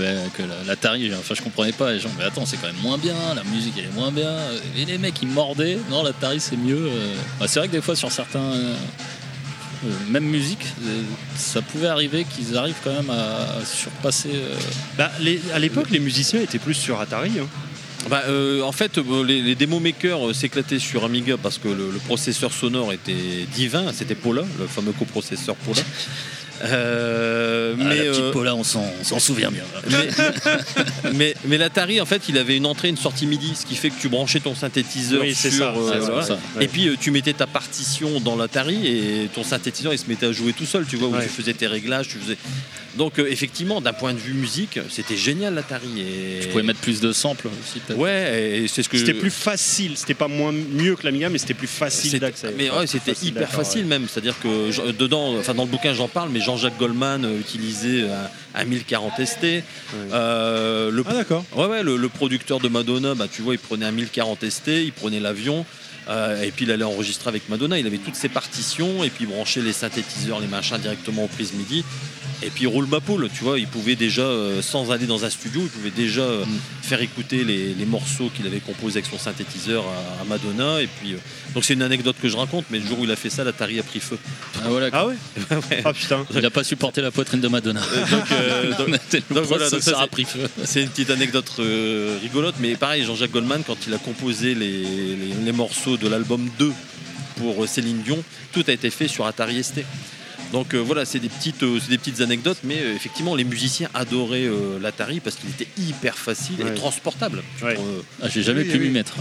l'Atari. 0.66 1.10
Enfin, 1.18 1.34
je 1.34 1.40
comprenais 1.40 1.72
pas 1.72 1.92
les 1.92 1.98
gens. 2.00 2.10
Mais 2.18 2.24
attends, 2.24 2.44
c'est 2.44 2.58
quand 2.58 2.66
même 2.66 2.82
moins 2.82 2.98
bien. 2.98 3.14
La 3.34 3.42
musique 3.44 3.74
elle 3.78 3.84
est 3.86 3.94
moins 3.94 4.12
bien. 4.12 4.36
Et 4.76 4.84
les 4.84 4.98
mecs 4.98 5.20
ils 5.22 5.28
mordaient. 5.28 5.78
Non, 5.90 6.02
l'Atari 6.02 6.40
c'est 6.40 6.58
mieux. 6.58 6.88
euh. 6.92 7.14
Bah, 7.38 7.46
c'est 7.48 7.58
vrai 7.58 7.68
que 7.68 7.72
des 7.72 7.80
fois 7.80 7.96
sur 7.96 8.12
certains, 8.12 8.38
euh, 8.52 8.74
euh, 9.86 9.88
même 10.10 10.24
musique, 10.24 10.66
ça 11.36 11.62
pouvait 11.62 11.88
arriver 11.88 12.24
qu'ils 12.24 12.58
arrivent 12.58 12.76
quand 12.84 12.92
même 12.92 13.08
à, 13.08 13.64
surpasser. 13.64 14.28
Bah, 14.98 15.10
à 15.54 15.58
l'époque, 15.58 15.88
les 15.90 16.00
musiciens 16.00 16.42
étaient 16.42 16.58
plus 16.58 16.74
sur 16.74 17.00
Atari. 17.00 17.32
hein. 17.40 17.46
Bah, 18.08 18.22
euh, 18.26 18.62
en 18.62 18.72
fait, 18.72 18.98
euh, 18.98 19.24
les, 19.24 19.42
les 19.42 19.54
démo 19.54 19.78
makers 19.78 20.28
euh, 20.28 20.32
s'éclataient 20.32 20.78
sur 20.78 21.04
Amiga 21.04 21.36
parce 21.36 21.58
que 21.58 21.68
le, 21.68 21.90
processeur 22.06 22.52
sonore 22.52 22.92
était 22.92 23.46
divin. 23.54 23.92
C'était 23.92 24.14
Paula, 24.14 24.42
le 24.58 24.66
fameux 24.66 24.92
coprocesseur 24.92 25.54
Paula. 25.56 25.82
Euh, 26.62 27.74
Ah, 27.80 27.84
mais, 27.84 27.96
la 27.96 28.04
petite 28.10 28.22
euh, 28.22 28.32
Paula, 28.32 28.54
on 28.54 28.64
s'en, 28.64 28.84
on 29.00 29.04
s'en 29.04 29.18
souvient 29.18 29.50
bien. 29.50 29.62
mais, 29.90 30.08
mais, 31.14 31.34
mais 31.46 31.58
l'Atari, 31.58 32.00
en 32.00 32.06
fait, 32.06 32.22
il 32.28 32.36
avait 32.38 32.56
une 32.56 32.66
entrée, 32.66 32.88
une 32.88 32.96
sortie 32.96 33.26
MIDI, 33.26 33.54
ce 33.54 33.66
qui 33.66 33.74
fait 33.76 33.90
que 33.90 34.00
tu 34.00 34.08
branchais 34.08 34.40
ton 34.40 34.54
synthétiseur 34.54 35.22
Oui, 35.22 35.34
c'est 35.34 35.50
sur. 35.50 35.66
ça, 35.66 35.74
euh, 35.78 35.90
c'est 35.92 35.98
voilà. 36.10 36.22
ça. 36.22 36.38
Et 36.60 36.68
puis 36.68 36.88
euh, 36.88 36.96
tu 37.00 37.10
mettais 37.10 37.32
ta 37.32 37.46
partition 37.46 38.20
dans 38.20 38.36
l'Atari 38.36 38.86
et 38.86 39.28
ton 39.34 39.44
synthétiseur, 39.44 39.92
il 39.92 39.98
se 39.98 40.06
mettait 40.08 40.26
à 40.26 40.32
jouer 40.32 40.52
tout 40.52 40.66
seul, 40.66 40.84
tu 40.86 40.96
vois, 40.96 41.08
où 41.08 41.14
Ouais. 41.14 41.22
tu 41.22 41.28
faisais 41.28 41.52
tes 41.54 41.66
réglages, 41.66 42.08
tu 42.08 42.18
faisais. 42.18 42.36
Donc 42.96 43.18
euh, 43.18 43.26
effectivement, 43.30 43.80
d'un 43.80 43.92
point 43.92 44.12
de 44.14 44.18
vue 44.18 44.34
musique, 44.34 44.78
c'était 44.90 45.16
génial 45.16 45.54
l'Atari. 45.54 45.88
Et... 46.00 46.40
Tu 46.42 46.48
pouvais 46.48 46.62
mettre 46.64 46.80
plus 46.80 47.00
de 47.00 47.12
samples 47.12 47.48
aussi 47.48 47.78
peut-être. 47.80 47.98
Ouais, 47.98 48.60
et 48.64 48.68
c'est 48.68 48.82
ce 48.82 48.88
que. 48.88 48.98
C'était 48.98 49.14
plus 49.14 49.30
facile, 49.30 49.92
c'était 49.96 50.14
pas 50.14 50.28
moins 50.28 50.52
mieux 50.52 50.96
que 50.96 51.04
l'Amiga, 51.04 51.28
mais 51.28 51.38
c'était 51.38 51.54
plus 51.54 51.66
facile 51.68 52.10
C'était- 52.10 52.26
d'accès. 52.26 52.54
Mais 52.56 52.70
ouais, 52.70 52.86
c'était 52.86 53.14
Facile 53.14 53.28
hyper 53.28 53.48
facile 53.50 53.86
même. 53.86 54.06
C'est-à-dire 54.08 54.34
que 54.42 54.70
je- 54.70 54.92
dedans, 54.92 55.36
enfin 55.38 55.54
dans 55.54 55.64
le 55.64 55.70
bouquin 55.70 55.94
j'en 55.94 56.08
parle, 56.08 56.30
mais 56.32 56.40
Jean-Jacques 56.50 56.78
Goldman 56.78 57.24
euh, 57.24 57.38
utilisait 57.38 58.08
un, 58.10 58.60
un 58.60 58.64
1040 58.64 59.24
ST. 59.24 59.44
Euh, 60.12 60.90
le, 60.90 61.04
Ah, 61.06 61.14
d'accord. 61.14 61.44
ouais, 61.56 61.66
ouais, 61.66 61.82
le, 61.82 61.96
le 61.96 62.08
producteur 62.08 62.58
de 62.58 62.68
Madonna, 62.68 63.14
bah, 63.14 63.26
tu 63.30 63.42
vois, 63.42 63.54
il 63.54 63.58
prenait 63.58 63.86
un 63.86 63.92
1040 63.92 64.48
ST, 64.50 64.68
il 64.68 64.92
prenait 64.92 65.20
l'avion. 65.20 65.64
euh, 66.08 66.42
et 66.42 66.50
puis 66.50 66.64
il 66.64 66.72
allait 66.72 66.82
enregistrer 66.84 67.28
avec 67.28 67.48
Madonna, 67.48 67.78
il 67.78 67.86
avait 67.86 67.98
toutes 67.98 68.16
ses 68.16 68.28
partitions 68.28 69.04
et 69.04 69.10
puis 69.10 69.24
il 69.24 69.28
branchait 69.30 69.60
les 69.60 69.72
synthétiseurs, 69.72 70.40
les 70.40 70.48
machins 70.48 70.78
directement 70.78 71.24
aux 71.24 71.28
prises 71.28 71.52
MIDI. 71.52 71.84
Et 72.42 72.48
puis 72.48 72.62
il 72.64 72.66
roule 72.68 72.86
ma 72.86 73.00
poule, 73.00 73.28
tu 73.36 73.44
vois, 73.44 73.58
il 73.58 73.66
pouvait 73.66 73.96
déjà, 73.96 74.22
euh, 74.22 74.62
sans 74.62 74.90
aller 74.92 75.06
dans 75.06 75.26
un 75.26 75.30
studio, 75.30 75.60
il 75.62 75.68
pouvait 75.68 75.90
déjà 75.90 76.22
euh, 76.22 76.44
faire 76.82 77.02
écouter 77.02 77.44
les, 77.44 77.74
les 77.74 77.84
morceaux 77.84 78.30
qu'il 78.34 78.46
avait 78.46 78.60
composés 78.60 79.00
avec 79.00 79.10
son 79.10 79.18
synthétiseur 79.18 79.84
à, 79.86 80.22
à 80.22 80.24
Madonna. 80.24 80.80
Et 80.80 80.86
puis, 80.86 81.12
euh, 81.12 81.16
donc 81.54 81.64
c'est 81.66 81.74
une 81.74 81.82
anecdote 81.82 82.16
que 82.20 82.28
je 82.30 82.36
raconte, 82.38 82.64
mais 82.70 82.78
le 82.78 82.86
jour 82.86 82.98
où 83.00 83.04
il 83.04 83.10
a 83.10 83.16
fait 83.16 83.28
ça, 83.28 83.44
l'Atari 83.44 83.78
a 83.78 83.82
pris 83.82 84.00
feu. 84.00 84.16
Ah, 84.64 84.68
voilà, 84.70 84.88
Ah 84.92 85.06
ouais 85.06 85.16
Ouais. 85.50 85.82
Ah 85.84 85.92
putain. 85.92 86.24
Il 86.34 86.40
n'a 86.40 86.48
pas 86.50 86.64
supporté 86.64 87.02
la 87.02 87.10
poitrine 87.10 87.40
de 87.42 87.48
Madonna. 87.48 87.80
Donc, 87.80 88.78
donc- 88.78 88.88
le 88.88 89.34
donc 89.34 89.44
voilà, 89.44 89.68
donc 89.68 89.82
ça, 89.82 89.98
a 89.98 90.02
c'est- 90.04 90.06
pris 90.10 90.24
feu. 90.24 90.40
C'est 90.64 90.82
une 90.82 90.88
petite 90.88 91.10
anecdote 91.10 91.50
euh, 91.58 92.16
rigolote, 92.22 92.54
mais 92.60 92.74
pareil, 92.74 93.04
Jean-Jacques 93.04 93.32
Goldman, 93.32 93.62
quand 93.66 93.76
il 93.86 93.92
a 93.92 93.98
composé 93.98 94.54
les, 94.54 94.82
les- 94.82 95.34
les 95.44 95.52
morceaux 95.52 95.98
de 95.98 96.08
l'album 96.08 96.48
2 96.58 96.72
pour 97.36 97.68
Céline 97.68 98.00
Dion, 98.02 98.22
tout 98.52 98.64
a 98.66 98.72
été 98.72 98.88
fait 98.88 99.08
sur 99.08 99.26
Atari 99.26 99.62
ST. 99.62 99.84
Donc 100.52 100.74
euh, 100.74 100.78
voilà, 100.78 101.04
c'est 101.04 101.20
des, 101.20 101.28
petites, 101.28 101.62
euh, 101.62 101.78
c'est 101.80 101.90
des 101.90 101.98
petites 101.98 102.20
anecdotes, 102.20 102.58
mais 102.64 102.80
euh, 102.80 102.94
effectivement, 102.94 103.34
les 103.36 103.44
musiciens 103.44 103.88
adoraient 103.94 104.46
euh, 104.46 104.78
l'Atari 104.80 105.20
parce 105.20 105.36
qu'il 105.36 105.48
était 105.50 105.68
hyper 105.78 106.16
facile 106.18 106.56
Ouais. 106.62 106.70
et 106.72 106.74
transportable. 106.74 107.42
Ouais. 107.62 107.76
Euh, 107.78 108.00
Ah, 108.22 108.28
j'ai 108.28 108.42
jamais 108.42 108.62
Oui, 108.62 108.68
pu 108.70 108.78
oui. 108.78 108.86
m'y 108.86 108.90
mettre. 108.90 109.14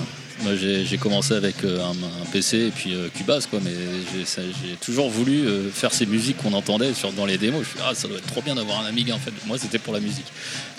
Moi, 0.43 0.53
j'ai 0.55 0.97
commencé 0.97 1.33
avec 1.33 1.63
euh, 1.65 1.83
un, 1.83 1.91
un 1.91 2.25
PC 2.31 2.57
et 2.67 2.71
puis 2.71 2.93
euh, 2.93 3.09
Cubase, 3.13 3.45
quoi, 3.45 3.59
mais 3.63 3.71
j'ai 4.13 4.75
toujours 4.81 5.09
voulu 5.09 5.45
euh, 5.45 5.69
faire 5.69 5.91
ces 5.93 6.05
musiques 6.05 6.37
qu'on 6.37 6.53
entendait 6.53 6.93
sur, 6.93 7.11
dans 7.11 7.25
les 7.25 7.37
démos. 7.37 7.63
Je 7.63 7.69
suis 7.69 7.79
ah, 7.85 7.93
ça 7.93 8.07
doit 8.07 8.17
être 8.17 8.27
trop 8.27 8.41
bien 8.41 8.55
d'avoir 8.55 8.81
un 8.81 8.85
Amiga 8.85 9.13
en 9.15 9.19
fait. 9.19 9.31
Moi, 9.45 9.57
c'était 9.57 9.79
pour 9.79 9.93
la 9.93 9.99
musique. 9.99 10.25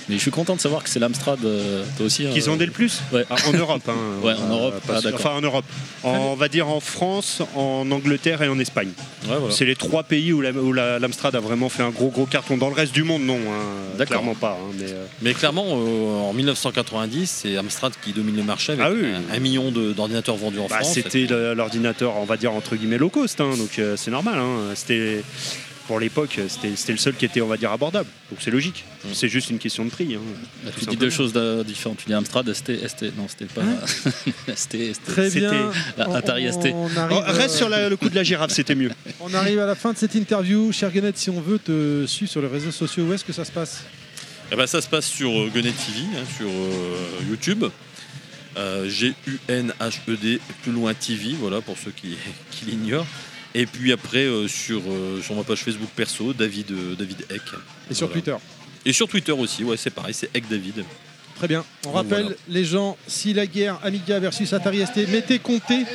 Mais 0.08 0.16
je 0.16 0.22
suis 0.22 0.30
content 0.32 0.56
de 0.56 0.60
savoir 0.60 0.82
que 0.82 0.88
c'est 0.88 0.98
l'Amstrad, 0.98 1.38
euh, 1.44 1.84
toi 1.96 2.06
aussi. 2.06 2.24
Qu'ils 2.32 2.42
vendaient 2.42 2.66
le 2.66 2.72
plus 2.72 3.00
Ouais. 3.12 3.24
Ah, 3.30 3.36
En 3.46 3.52
Europe. 3.52 3.82
hein. 3.86 3.94
Ouais, 4.24 4.32
en 4.32 4.48
Europe. 4.48 4.80
pas 4.86 5.00
Ah, 5.04 5.08
enfin, 5.14 5.30
en 5.30 5.40
Europe. 5.40 5.64
En- 6.02 6.10
on 6.32 6.34
va 6.36 6.48
dire 6.48 6.66
en 6.68 6.80
France, 6.80 7.42
en 7.54 7.88
Angleterre 7.92 8.42
et 8.42 8.48
en 8.48 8.58
Espagne. 8.58 8.88
ouais, 9.28 9.36
voilà. 9.38 9.54
C'est 9.54 9.66
les 9.66 9.76
trois 9.76 10.02
pays 10.02 10.32
où 10.32 10.40
la- 10.40 10.50
où 10.52 10.72
la- 10.72 10.98
l'Amstrad 10.98 11.36
a 11.36 11.40
vraiment 11.40 11.68
fait 11.68 11.82
un 11.84 11.90
gros 11.90 12.08
gros 12.08 12.26
carton. 12.26 12.56
Dans 12.56 12.68
le 12.70 12.74
reste 12.74 12.92
du 12.92 13.04
monde, 13.04 13.22
non. 13.22 13.36
hein. 13.36 13.96
D'accord. 13.98 14.16
Clairement 14.22 14.34
pas. 14.34 14.58
hein, 14.60 14.72
mais, 14.78 14.86
euh, 14.90 15.04
Mais 15.22 15.34
clairement, 15.34 15.66
euh, 15.68 16.20
en 16.28 16.32
1990, 16.32 17.30
c'est 17.30 17.56
Amstrad 17.58 17.92
qui 18.02 18.12
domine 18.12 18.36
le 18.36 18.42
marché 18.42 18.72
avec 18.72 18.84
Ah 18.84 18.90
oui. 18.90 19.04
un, 19.30 19.36
un 19.36 19.38
million 19.50 19.70
de- 19.70 19.92
d'ordinateurs 19.92 20.36
vendus 20.36 20.58
en 20.58 20.66
bah, 20.68 20.76
France. 20.80 20.94
c'était 20.94 21.26
l'ordinateur, 21.54 22.16
on 22.16 22.24
va 22.24 22.36
dire 22.36 22.52
entre 22.52 22.76
guillemets 22.76 22.98
low 22.98 23.10
cost. 23.10 23.40
hein, 23.40 23.56
donc 23.56 23.78
euh, 23.78 23.96
c'est 23.96 24.10
normal. 24.10 24.38
hein. 24.38 24.72
C'était 24.74 25.22
pour 25.86 25.98
l'époque, 25.98 26.38
c'était 26.48 26.92
le 26.92 26.98
seul 26.98 27.14
qui 27.16 27.24
était, 27.24 27.40
on 27.40 27.48
va 27.48 27.56
dire, 27.56 27.72
abordable. 27.72 28.08
Donc 28.30 28.38
c'est 28.40 28.52
logique. 28.52 28.84
Mm. 29.04 29.08
C'est 29.12 29.28
juste 29.28 29.50
une 29.50 29.58
question 29.58 29.84
de 29.84 29.90
prix. 29.90 30.14
hein. 30.14 30.20
Bah, 30.64 30.70
tu 30.78 30.84
dis 30.86 30.96
deux 30.96 31.10
choses 31.10 31.32
de- 31.32 31.64
différentes. 31.64 31.98
Tu 31.98 32.06
dis 32.06 32.14
Amstrad, 32.14 32.46
ST, 32.52 32.86
ST. 32.86 33.02
Non, 33.16 33.26
c'était 33.28 33.46
pas. 33.52 33.62
ST, 34.54 34.94
ST. 34.94 35.04
Très 35.04 35.30
C'était- 35.30 35.40
bien. 35.50 35.70
Ah, 35.98 36.04
On- 36.08 36.14
Atari 36.14 36.46
ST. 36.52 36.66
On 36.72 36.86
Oh, 36.86 36.98
arrive, 37.00 37.24
reste 37.36 37.54
euh, 37.56 37.58
sur 37.58 37.68
la- 37.68 37.88
le 37.88 37.96
coup 37.96 38.08
de 38.08 38.14
la 38.14 38.22
girafe, 38.22 38.52
c'était 38.52 38.76
mieux. 38.76 38.90
on 39.20 39.34
arrive 39.34 39.58
à 39.58 39.66
la 39.66 39.74
fin 39.74 39.92
de 39.92 39.98
cette 39.98 40.14
interview. 40.14 40.70
Cher 40.70 40.92
Gannett, 40.92 41.18
si 41.18 41.28
on 41.30 41.40
veut 41.40 41.58
te 41.58 42.04
suivre 42.06 42.30
sur 42.30 42.40
les 42.40 42.48
réseaux 42.48 42.70
sociaux, 42.70 43.04
où 43.06 43.12
est-ce 43.12 43.24
que 43.24 43.32
ça 43.32 43.44
se 43.44 43.50
passe? 43.50 43.82
Eh 44.52 44.56
ben, 44.56 44.66
ça 44.68 44.80
se 44.80 44.88
passe 44.88 45.06
sur 45.06 45.30
euh, 45.30 45.48
Gunnet 45.52 45.70
TV, 45.72 46.00
hein, 46.16 46.24
sur 46.36 46.48
euh, 46.48 47.28
YouTube. 47.28 47.64
Euh, 48.60 48.88
G-U-N-H-E-D, 48.88 50.38
plus 50.62 50.72
loin 50.72 50.92
TV, 50.92 51.34
voilà, 51.40 51.62
pour 51.62 51.78
ceux 51.78 51.92
qui, 51.92 52.16
qui 52.50 52.66
l'ignorent. 52.66 53.06
Et 53.54 53.66
puis 53.66 53.92
après, 53.92 54.26
euh, 54.26 54.46
sur, 54.46 54.82
euh, 54.86 55.20
sur 55.22 55.34
ma 55.34 55.42
page 55.42 55.64
Facebook 55.64 55.88
perso, 55.96 56.32
David, 56.32 56.70
euh, 56.70 56.94
David 56.94 57.26
Eck. 57.30 57.42
Et 57.90 57.94
sur 57.94 58.10
Twitter. 58.10 58.36
Et 58.84 58.92
sur 58.92 59.08
Twitter 59.08 59.32
aussi, 59.32 59.64
ouais, 59.64 59.76
c'est 59.76 59.90
pareil, 59.90 60.14
c'est 60.14 60.34
Eck 60.34 60.48
David. 60.48 60.84
Très 61.40 61.48
bien. 61.48 61.64
On 61.86 61.92
rappelle 61.92 62.20
voilà. 62.24 62.36
les 62.50 62.64
gens, 62.66 62.98
si 63.06 63.32
la 63.32 63.46
guerre 63.46 63.78
Amiga 63.82 64.18
versus 64.18 64.52
Atari 64.52 64.84
ST, 64.84 65.08
mettez 65.08 65.38
compté 65.38 65.86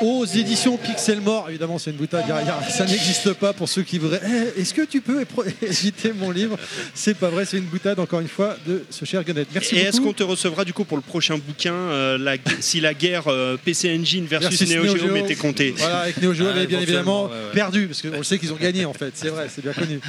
aux 0.00 0.24
éditions 0.24 0.78
Pixel 0.78 1.20
Mort. 1.20 1.50
Évidemment, 1.50 1.78
c'est 1.78 1.90
une 1.90 1.98
boutade. 1.98 2.24
Ça 2.70 2.86
n'existe 2.86 3.34
pas 3.34 3.52
pour 3.52 3.68
ceux 3.68 3.82
qui 3.82 3.98
voudraient. 3.98 4.22
Eh, 4.56 4.62
Est-ce 4.62 4.72
que 4.72 4.80
tu 4.86 5.02
peux 5.02 5.22
éditer 5.62 6.14
mon 6.14 6.30
livre? 6.30 6.56
C'est 6.94 7.12
pas 7.12 7.28
vrai, 7.28 7.44
c'est 7.44 7.58
une 7.58 7.64
boutade, 7.64 8.00
encore 8.00 8.20
une 8.20 8.28
fois, 8.28 8.56
de 8.66 8.82
ce 8.88 9.04
cher 9.04 9.22
Gunnet. 9.22 9.44
Merci 9.52 9.76
Et 9.76 9.80
est-ce 9.80 10.00
qu'on 10.00 10.14
te 10.14 10.22
recevra 10.22 10.64
du 10.64 10.72
coup 10.72 10.84
pour 10.84 10.96
le 10.96 11.02
prochain 11.02 11.36
bouquin 11.36 11.74
euh, 11.74 12.16
la- 12.16 12.36
si 12.60 12.80
la 12.80 12.94
guerre 12.94 13.28
euh, 13.28 13.58
PC 13.62 13.94
Engine 13.94 14.24
versus, 14.24 14.62
Neo, 14.62 14.96
Geo, 14.96 15.08
m'était 15.12 15.34
compté 15.34 15.74
Voilà, 15.76 15.98
avec 15.98 16.22
Neo 16.22 16.32
Geo, 16.32 16.46
Ah, 16.48 16.52
avait 16.52 16.66
bien 16.66 16.80
évidemment 16.80 17.24
éventuellement, 17.24 17.24
ouais, 17.24 17.30
ouais. 17.48 17.52
perdu, 17.52 17.86
parce 17.86 18.00
qu'on 18.00 18.16
le 18.16 18.24
sait 18.24 18.38
qu'ils 18.38 18.54
ont 18.54 18.56
gagné 18.56 18.86
en 18.86 18.94
fait, 18.94 19.12
c'est 19.14 19.28
vrai, 19.28 19.48
c'est 19.54 19.60
bien 19.62 19.74
connu. 19.74 20.00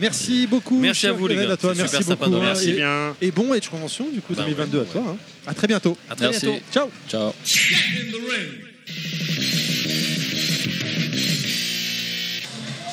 Merci 0.00 0.46
beaucoup. 0.46 0.78
Merci 0.78 1.08
à 1.08 1.12
vous, 1.12 1.26
les 1.26 1.34
gars. 1.34 1.50
À 1.52 1.56
toi, 1.56 1.72
merci 1.76 1.96
super 1.96 2.06
sympa 2.06 2.26
beaucoup. 2.26 2.38
de- 2.38 2.44
hein, 2.44 2.48
Merci 2.52 2.70
et, 2.70 2.74
bien. 2.74 3.16
Et 3.20 3.30
bon 3.32 3.52
Edge 3.52 3.68
Convention, 3.72 4.06
du 4.12 4.20
coup, 4.20 4.34
Bah 4.34 4.42
2022 4.44 4.80
à 4.82 4.84
toi. 4.84 5.02
hein. 5.08 5.16
À 5.46 5.54
très 5.54 5.66
bientôt. 5.66 5.96
À 6.10 6.14
très 6.14 6.28
bientôt. 6.28 6.46
bientôt. 6.46 6.62
Ciao. 6.72 6.88
Ciao. 7.08 7.32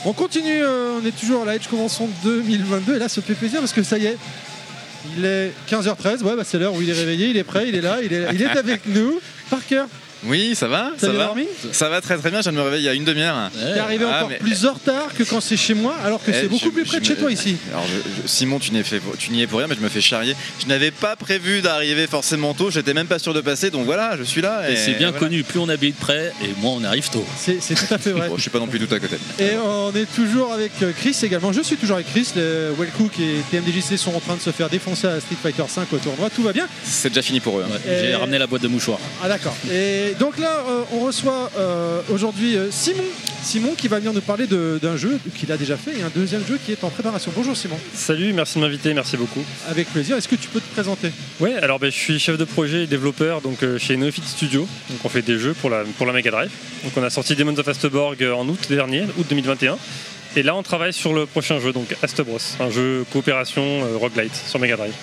On 0.05 0.13
continue, 0.13 0.63
euh, 0.63 0.99
on 1.01 1.05
est 1.05 1.11
toujours 1.11 1.43
à 1.43 1.45
la 1.45 1.55
Edge 1.55 1.67
Convention 1.67 2.07
2022 2.23 2.95
et 2.95 2.99
là 2.99 3.09
ça 3.09 3.21
fait 3.21 3.33
plaisir 3.33 3.59
parce 3.59 3.73
que 3.73 3.83
ça 3.83 3.97
y 3.97 4.05
est, 4.05 4.17
il 5.17 5.25
est 5.25 5.51
15h13, 5.69 6.23
ouais, 6.23 6.35
bah, 6.37 6.43
c'est 6.45 6.57
l'heure 6.57 6.73
où 6.73 6.81
il 6.81 6.89
est 6.89 6.93
réveillé, 6.93 7.27
il 7.27 7.37
est 7.37 7.43
prêt, 7.43 7.67
il 7.67 7.75
est 7.75 7.81
là, 7.81 7.97
il 8.01 8.13
est, 8.13 8.25
il 8.33 8.41
est 8.41 8.45
avec 8.47 8.85
nous. 8.87 9.19
Parker, 9.49 9.83
Oui, 10.25 10.53
ça 10.55 10.67
va 10.67 10.91
Ça 10.97 11.11
va 11.11 11.25
dormi 11.25 11.45
Ça 11.71 11.87
va 11.89 12.01
très 12.01 12.17
très 12.17 12.29
bien, 12.29 12.39
je 12.39 12.43
viens 12.49 12.51
de 12.51 12.57
me 12.57 12.61
réveiller 12.63 12.83
il 12.83 12.85
y 12.85 12.89
a 12.89 12.93
une 12.93 13.05
demi-heure. 13.05 13.49
t'es 13.53 13.79
arrivé 13.79 14.05
Ah, 14.09 14.17
encore 14.17 14.29
mais- 14.29 14.37
plus 14.37 14.65
en 14.65 14.73
retard 14.73 15.13
que 15.17 15.23
quand 15.23 15.39
c'est 15.39 15.55
chez 15.57 15.73
moi, 15.73 15.95
alors 16.03 16.23
que 16.23 16.31
Eh, 16.31 16.33
c'est 16.33 16.47
beaucoup 16.49 16.65
je- 16.65 16.69
plus 16.71 16.83
près 16.83 16.99
de 16.99 17.05
chez 17.05 17.13
me- 17.13 17.19
toi 17.19 17.31
ici. 17.31 17.55
Alors 17.71 17.85
je- 17.87 18.21
je- 18.23 18.27
Simon, 18.27 18.59
tu 18.59 18.71
n'y 18.71 18.79
es, 18.79 18.83
fait- 18.83 19.01
tu 19.17 19.31
n'y 19.31 19.41
es 19.41 19.47
pour 19.47 19.59
rien, 19.59 19.67
mais 19.67 19.75
je 19.75 19.81
me 19.81 19.89
fais 19.89 20.01
charrier. 20.01 20.35
Je 20.61 20.67
n'avais 20.67 20.91
pas 20.91 21.15
prévu 21.15 21.61
d'arriver 21.61 22.07
forcément 22.07 22.53
tôt, 22.53 22.69
j'étais 22.69 22.93
même 22.93 23.07
pas 23.07 23.19
sûr 23.19 23.33
de 23.33 23.41
passer, 23.41 23.69
donc 23.71 23.85
voilà, 23.85 24.17
je 24.17 24.23
suis 24.23 24.41
là. 24.41 24.69
Et 24.69 24.75
c'est 24.75 24.93
bien 24.93 25.11
voilà. 25.11 25.19
connu, 25.19 25.43
plus 25.43 25.59
on 25.59 25.69
habite 25.69 25.95
près, 25.95 26.33
et 26.43 26.49
moins 26.59 26.73
on 26.73 26.83
arrive 26.83 27.09
tôt. 27.09 27.25
C'est 27.37 27.61
c'est 27.61 27.75
tout 27.75 27.93
à 27.93 27.97
fait 27.97 28.11
vrai. 28.11 28.27
Bon, 28.29 28.35
je 28.37 28.41
suis 28.41 28.51
pas 28.51 28.59
non 28.59 28.67
plus 28.67 28.79
tout 28.85 28.93
à 28.93 28.99
côté. 28.99 29.15
Et 29.39 29.51
on 29.63 29.91
est 29.95 30.05
toujours 30.13 30.53
avec 30.53 30.71
Chris 30.97 31.15
également. 31.23 31.51
Je 31.53 31.61
suis 31.61 31.77
toujours 31.77 31.95
avec 31.95 32.11
Chris. 32.11 32.27
Le 32.35 32.73
Wellcook 32.77 33.13
et 33.19 33.41
TMDJC 33.51 33.97
sont 33.97 34.13
en 34.13 34.19
train 34.19 34.35
de 34.35 34.41
se 34.41 34.51
faire 34.51 34.69
défoncer 34.69 35.07
à 35.07 35.19
Street 35.19 35.37
Fighter 35.41 35.63
5 35.67 35.91
au 35.93 35.97
tournoi. 35.97 36.29
Tout 36.29 36.43
va 36.43 36.51
bien. 36.53 36.67
C'est 36.83 37.09
déjà 37.09 37.21
fini 37.21 37.39
pour 37.39 37.59
eux. 37.59 37.65
hein. 37.67 37.71
Ouais, 37.87 37.99
J'ai 38.09 38.15
ramené 38.15 38.37
la 38.37 38.47
boîte 38.47 38.61
de 38.61 38.67
mouchoirs. 38.67 38.99
Ah 39.23 39.27
d'accord. 39.27 39.55
Et 39.71 40.08
donc 40.15 40.37
là, 40.37 40.63
euh, 40.67 40.83
on 40.93 40.99
reçoit 40.99 41.51
euh, 41.57 42.01
aujourd'hui 42.09 42.55
euh, 42.55 42.71
Simon. 42.71 43.03
Simon 43.43 43.73
qui 43.75 43.87
va 43.87 43.99
venir 43.99 44.13
nous 44.13 44.21
parler 44.21 44.47
d'un 44.47 44.97
jeu 44.97 45.19
qu'il 45.37 45.51
a 45.51 45.57
déjà 45.57 45.77
fait 45.77 45.97
et 45.97 46.03
un 46.03 46.11
deuxième 46.13 46.45
jeu 46.45 46.59
qui 46.63 46.71
est 46.71 46.83
en 46.83 46.89
préparation. 46.89 47.31
Bonjour 47.35 47.55
Simon. 47.55 47.77
Salut, 47.93 48.33
merci 48.33 48.57
de 48.57 48.63
m'inviter, 48.63 48.93
merci 48.93 49.17
beaucoup. 49.17 49.43
Avec 49.69 49.87
plaisir. 49.89 50.17
Est-ce 50.17 50.27
que 50.27 50.35
tu 50.35 50.49
peux 50.49 50.59
te 50.59 50.71
présenter? 50.73 51.11
Ouais, 51.39 51.55
alors 51.55 51.79
ben, 51.79 51.89
je 51.89 51.97
suis 51.97 52.19
chef 52.19 52.37
de 52.37 52.43
projet 52.43 52.83
et 52.83 52.87
développeur 52.87 53.41
donc, 53.41 53.59
chez 53.77 53.97
Neofit 53.97 54.21
Studio. 54.25 54.67
Donc 54.89 54.99
on 55.03 55.09
fait 55.09 55.21
des 55.21 55.39
jeux 55.39 55.53
pour 55.53 55.69
la, 55.69 55.83
pour 55.97 56.05
la 56.05 56.13
Mega 56.13 56.31
Drive. 56.31 56.51
Donc 56.83 56.93
on 56.97 57.03
a 57.03 57.09
sorti 57.09 57.35
Demons 57.35 57.57
of 57.57 57.67
Astborg 57.67 58.21
euh, 58.21 58.33
en 58.33 58.47
août 58.47 58.59
dernier, 58.69 59.03
août 59.17 59.25
2021. 59.29 59.77
Et 60.35 60.43
là 60.43 60.55
on 60.55 60.63
travaille 60.63 60.93
sur 60.93 61.13
le 61.13 61.25
prochain 61.25 61.59
jeu, 61.59 61.71
donc 61.71 61.95
Astebros, 62.03 62.57
un 62.59 62.69
jeu 62.69 63.05
coopération 63.11 63.81
roguelite 63.99 64.35
sur 64.35 64.59
Mega 64.59 64.75
Drive. 64.75 64.93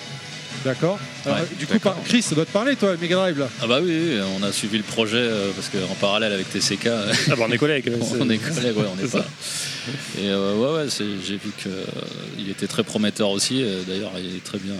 D'accord. 0.65 0.99
Alors, 1.25 1.37
Ouais, 1.39 1.43
du 1.57 1.67
coup, 1.67 1.79
par- 1.79 1.95
Chris, 2.03 2.21
ça 2.21 2.35
doit 2.35 2.45
te 2.45 2.51
parler 2.51 2.75
toi, 2.75 2.95
Mega 2.99 3.15
Drive 3.15 3.39
là. 3.39 3.49
Ah 3.61 3.67
bah 3.67 3.79
oui, 3.81 3.89
oui, 3.91 4.19
on 4.39 4.43
a 4.43 4.51
suivi 4.51 4.77
le 4.77 4.83
projet 4.83 5.17
euh, 5.17 5.51
parce 5.55 5.69
qu'en 5.69 5.93
parallèle 5.95 6.33
avec 6.33 6.49
TCK, 6.49 6.87
euh, 6.87 7.13
Ah 7.31 7.35
bah 7.35 7.45
on 7.47 7.51
est 7.51 7.57
collègues. 7.57 7.91
on 8.19 8.29
est 8.29 8.37
collègues, 8.37 8.77
ouais, 8.77 8.85
on 8.93 8.99
est 9.03 9.07
c'est 9.07 9.17
pas. 9.17 9.23
ça. 9.23 10.21
Et 10.21 10.27
euh, 10.29 10.55
ouais, 10.55 10.83
ouais, 10.83 10.89
c'est- 10.89 11.05
j'ai 11.25 11.35
vu 11.37 11.51
qu'il 11.61 12.49
était 12.49 12.67
très 12.67 12.83
prometteur 12.83 13.29
aussi. 13.29 13.61
euh, 13.63 13.81
D'ailleurs, 13.87 14.11
il 14.17 14.35
est 14.35 14.43
très 14.43 14.57
bien, 14.57 14.73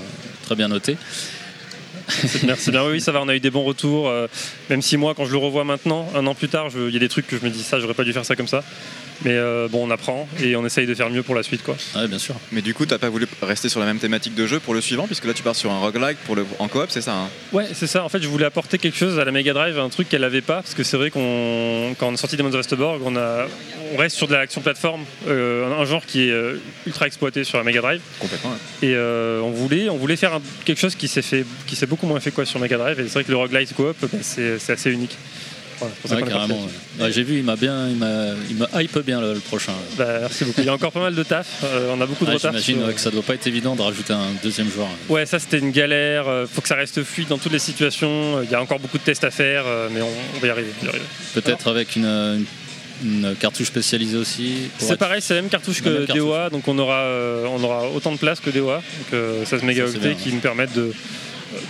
très 0.45 0.55
bien 0.55 0.67
noté. 0.67 0.97
Merci 2.45 2.71
bien, 2.71 2.83
oui, 2.85 2.91
oui, 2.93 3.01
ça 3.01 3.11
va, 3.11 3.21
on 3.21 3.27
a 3.27 3.35
eu 3.35 3.39
des 3.39 3.49
bons 3.51 3.63
retours. 3.63 4.07
euh, 4.09 4.27
même 4.69 4.81
si 4.81 4.97
moi, 4.97 5.13
quand 5.15 5.25
je 5.25 5.31
le 5.31 5.37
revois 5.37 5.63
maintenant, 5.63 6.09
un 6.15 6.25
an 6.25 6.35
plus 6.35 6.49
tard, 6.49 6.69
je- 6.69 6.87
il 6.87 6.93
y 6.93 6.97
a 6.97 6.99
des 6.99 7.09
trucs 7.09 7.27
que 7.27 7.37
je 7.37 7.43
me 7.45 7.49
dis 7.49 7.63
ça, 7.63 7.79
j'aurais 7.79 7.93
pas 7.93 8.03
dû 8.03 8.13
faire 8.13 8.25
ça 8.25 8.35
comme 8.35 8.47
ça. 8.47 8.63
Mais 9.25 9.31
euh, 9.33 9.67
bon, 9.69 9.87
on 9.87 9.91
apprend 9.91 10.27
et 10.41 10.55
on 10.55 10.65
essaye 10.65 10.85
de 10.85 10.93
faire 10.93 11.09
mieux 11.09 11.23
pour 11.23 11.33
la 11.35 11.43
suite. 11.43 11.63
quoi. 11.63 11.75
Ouais, 11.95 12.07
bien 12.07 12.19
sûr. 12.19 12.35
Mais 12.51 12.61
du 12.61 12.73
coup, 12.73 12.85
t'as 12.85 12.97
pas 12.99 13.09
voulu 13.09 13.25
rester 13.41 13.67
sur 13.69 13.79
la 13.79 13.85
même 13.85 13.99
thématique 13.99 14.35
de 14.35 14.45
jeu 14.45 14.59
pour 14.59 14.73
le 14.73 14.81
suivant, 14.81 15.07
puisque 15.07 15.25
là 15.25 15.33
tu 15.33 15.43
pars 15.43 15.55
sur 15.55 15.71
un 15.71 15.79
roguelike 15.79 16.17
pour 16.25 16.35
le... 16.35 16.45
en 16.59 16.67
coop, 16.67 16.85
c'est 16.89 17.01
ça 17.01 17.13
hein? 17.13 17.29
Ouais, 17.53 17.65
c'est 17.73 17.87
ça. 17.87 18.03
En 18.03 18.09
fait, 18.09 18.21
je 18.21 18.27
voulais 18.27 18.45
apporter 18.45 18.77
quelque 18.77 18.97
chose 18.97 19.17
à 19.19 19.25
la 19.25 19.31
Mega 19.31 19.53
Drive, 19.53 19.79
un 19.79 19.89
truc 19.89 20.07
qu'elle 20.09 20.23
avait 20.23 20.41
pas, 20.41 20.57
parce 20.61 20.73
que 20.75 20.83
c'est 20.83 20.97
vrai 20.97 21.09
qu'on, 21.09 21.95
quand 21.97 22.09
on 22.09 22.13
a 22.13 22.17
sorti 22.17 22.37
Demon's 22.37 22.53
of 22.53 22.59
Astborg, 22.59 23.01
on 23.03 23.15
a, 23.15 23.47
on 23.93 23.97
reste 23.97 24.15
sur 24.17 24.27
de 24.27 24.33
l'action 24.33 24.61
plateforme, 24.61 25.03
euh, 25.27 25.71
un- 25.81 25.85
genre 25.85 26.05
qui 26.05 26.27
est 26.27 26.31
euh, 26.31 26.59
ultra 26.85 27.07
exploité 27.07 27.43
sur 27.43 27.57
la 27.57 27.63
Mega 27.63 27.81
Drive. 27.81 28.01
Complètement. 28.19 28.51
ouais. 28.51 28.87
Et 28.89 28.93
euh, 28.95 29.39
on 29.41 29.51
voulait, 29.51 29.89
on 29.89 29.97
voulait 29.97 30.15
faire 30.17 30.33
un- 30.35 30.41
quelque 30.65 30.79
chose 30.79 30.95
qui 30.95 31.07
s'est 31.07 31.21
fait, 31.21 31.45
qui 31.65 31.75
s'est 31.75 31.85
beaucoup 31.87 32.05
moins 32.07 32.19
fait 32.19 32.31
quoi 32.31 32.45
sur 32.45 32.59
Mega 32.59 32.77
Drive. 32.77 32.99
Et 32.99 33.03
c'est 33.03 33.13
vrai 33.13 33.23
que 33.23 33.31
le 33.31 33.37
roguelite 33.37 33.73
coop, 33.73 33.95
bah, 34.01 34.07
c'est, 34.21 34.59
c'est 34.59 34.73
assez 34.73 34.91
unique. 34.91 35.17
Voilà, 35.79 36.25
Ouais, 36.25 36.31
carrément. 36.31 36.59
ouais. 36.99 37.03
Ouais, 37.05 37.11
j'ai 37.11 37.23
vu, 37.23 37.37
il 37.37 37.43
m'a 37.43 37.55
bien, 37.55 37.87
il 37.89 37.95
m'a, 37.97 38.29
il 38.49 38.55
m'a 38.55 38.67
hype 38.81 38.97
bien 39.05 39.21
le, 39.21 39.33
le 39.33 39.39
prochain. 39.39 39.73
Bah, 39.97 40.19
merci 40.21 40.45
beaucoup. 40.45 40.61
Il 40.61 40.65
y 40.65 40.69
a 40.69 40.73
encore 40.73 40.91
pas 40.91 40.99
mal 41.01 41.13
de 41.15 41.23
taf. 41.23 41.47
euh, 41.63 41.93
on 41.95 42.01
a 42.01 42.05
beaucoup 42.05 42.25
de 42.25 42.31
retard. 42.31 42.51
J'imagine 42.57 42.93
que 42.93 42.99
ça 42.99 43.11
doit 43.11 43.21
pas 43.23 43.33
être 43.35 43.47
évident 43.47 43.75
de 43.75 43.81
rajouter 43.81 44.13
un 44.13 44.31
deuxième 44.43 44.71
joueur. 44.71 44.87
Ouais, 45.09 45.25
ça 45.25 45.39
c'était 45.39 45.59
une 45.59 45.71
galère. 45.71 46.27
euh, 46.27 46.45
Faut 46.51 46.61
que 46.61 46.67
ça 46.67 46.75
reste 46.75 47.03
fluide 47.03 47.27
dans 47.27 47.37
toutes 47.37 47.51
les 47.53 47.59
situations. 47.59 48.41
Il 48.43 48.49
y 48.49 48.55
a 48.55 48.61
encore 48.61 48.79
beaucoup 48.79 48.97
de 48.97 49.03
tests 49.03 49.23
à 49.23 49.31
faire, 49.31 49.63
euh, 49.67 49.87
mais 49.91 50.01
on, 50.01 50.09
on 50.35 50.39
va 50.39 50.47
y 50.47 50.49
arriver. 50.49 50.71
Peut-être 51.33 51.69
avec 51.69 51.95
une, 51.95 52.05
une- 52.05 52.45
une 53.03 53.35
cartouche 53.35 53.67
spécialisée 53.67 54.17
aussi. 54.17 54.69
C'est 54.79 54.93
être- 54.93 54.97
pareil, 54.99 55.21
c'est 55.21 55.35
la 55.35 55.41
même 55.41 55.51
cartouche 55.51 55.77
La 55.77 55.83
que 55.83 55.89
même 55.89 56.05
cartouche. 56.07 56.23
DOA, 56.25 56.49
donc 56.49 56.67
on 56.67 56.79
aura, 56.79 57.01
euh, 57.01 57.45
on 57.55 57.63
aura 57.63 57.87
autant 57.89 58.11
de 58.11 58.17
place 58.17 58.39
que 58.39 58.49
DOA, 58.49 58.77
donc 58.77 58.83
euh, 59.13 59.45
16 59.45 59.59
Ça, 59.59 59.65
mégaoctets 59.67 60.15
qui 60.15 60.33
nous 60.33 60.39
permettent 60.39 60.73
de, 60.73 60.91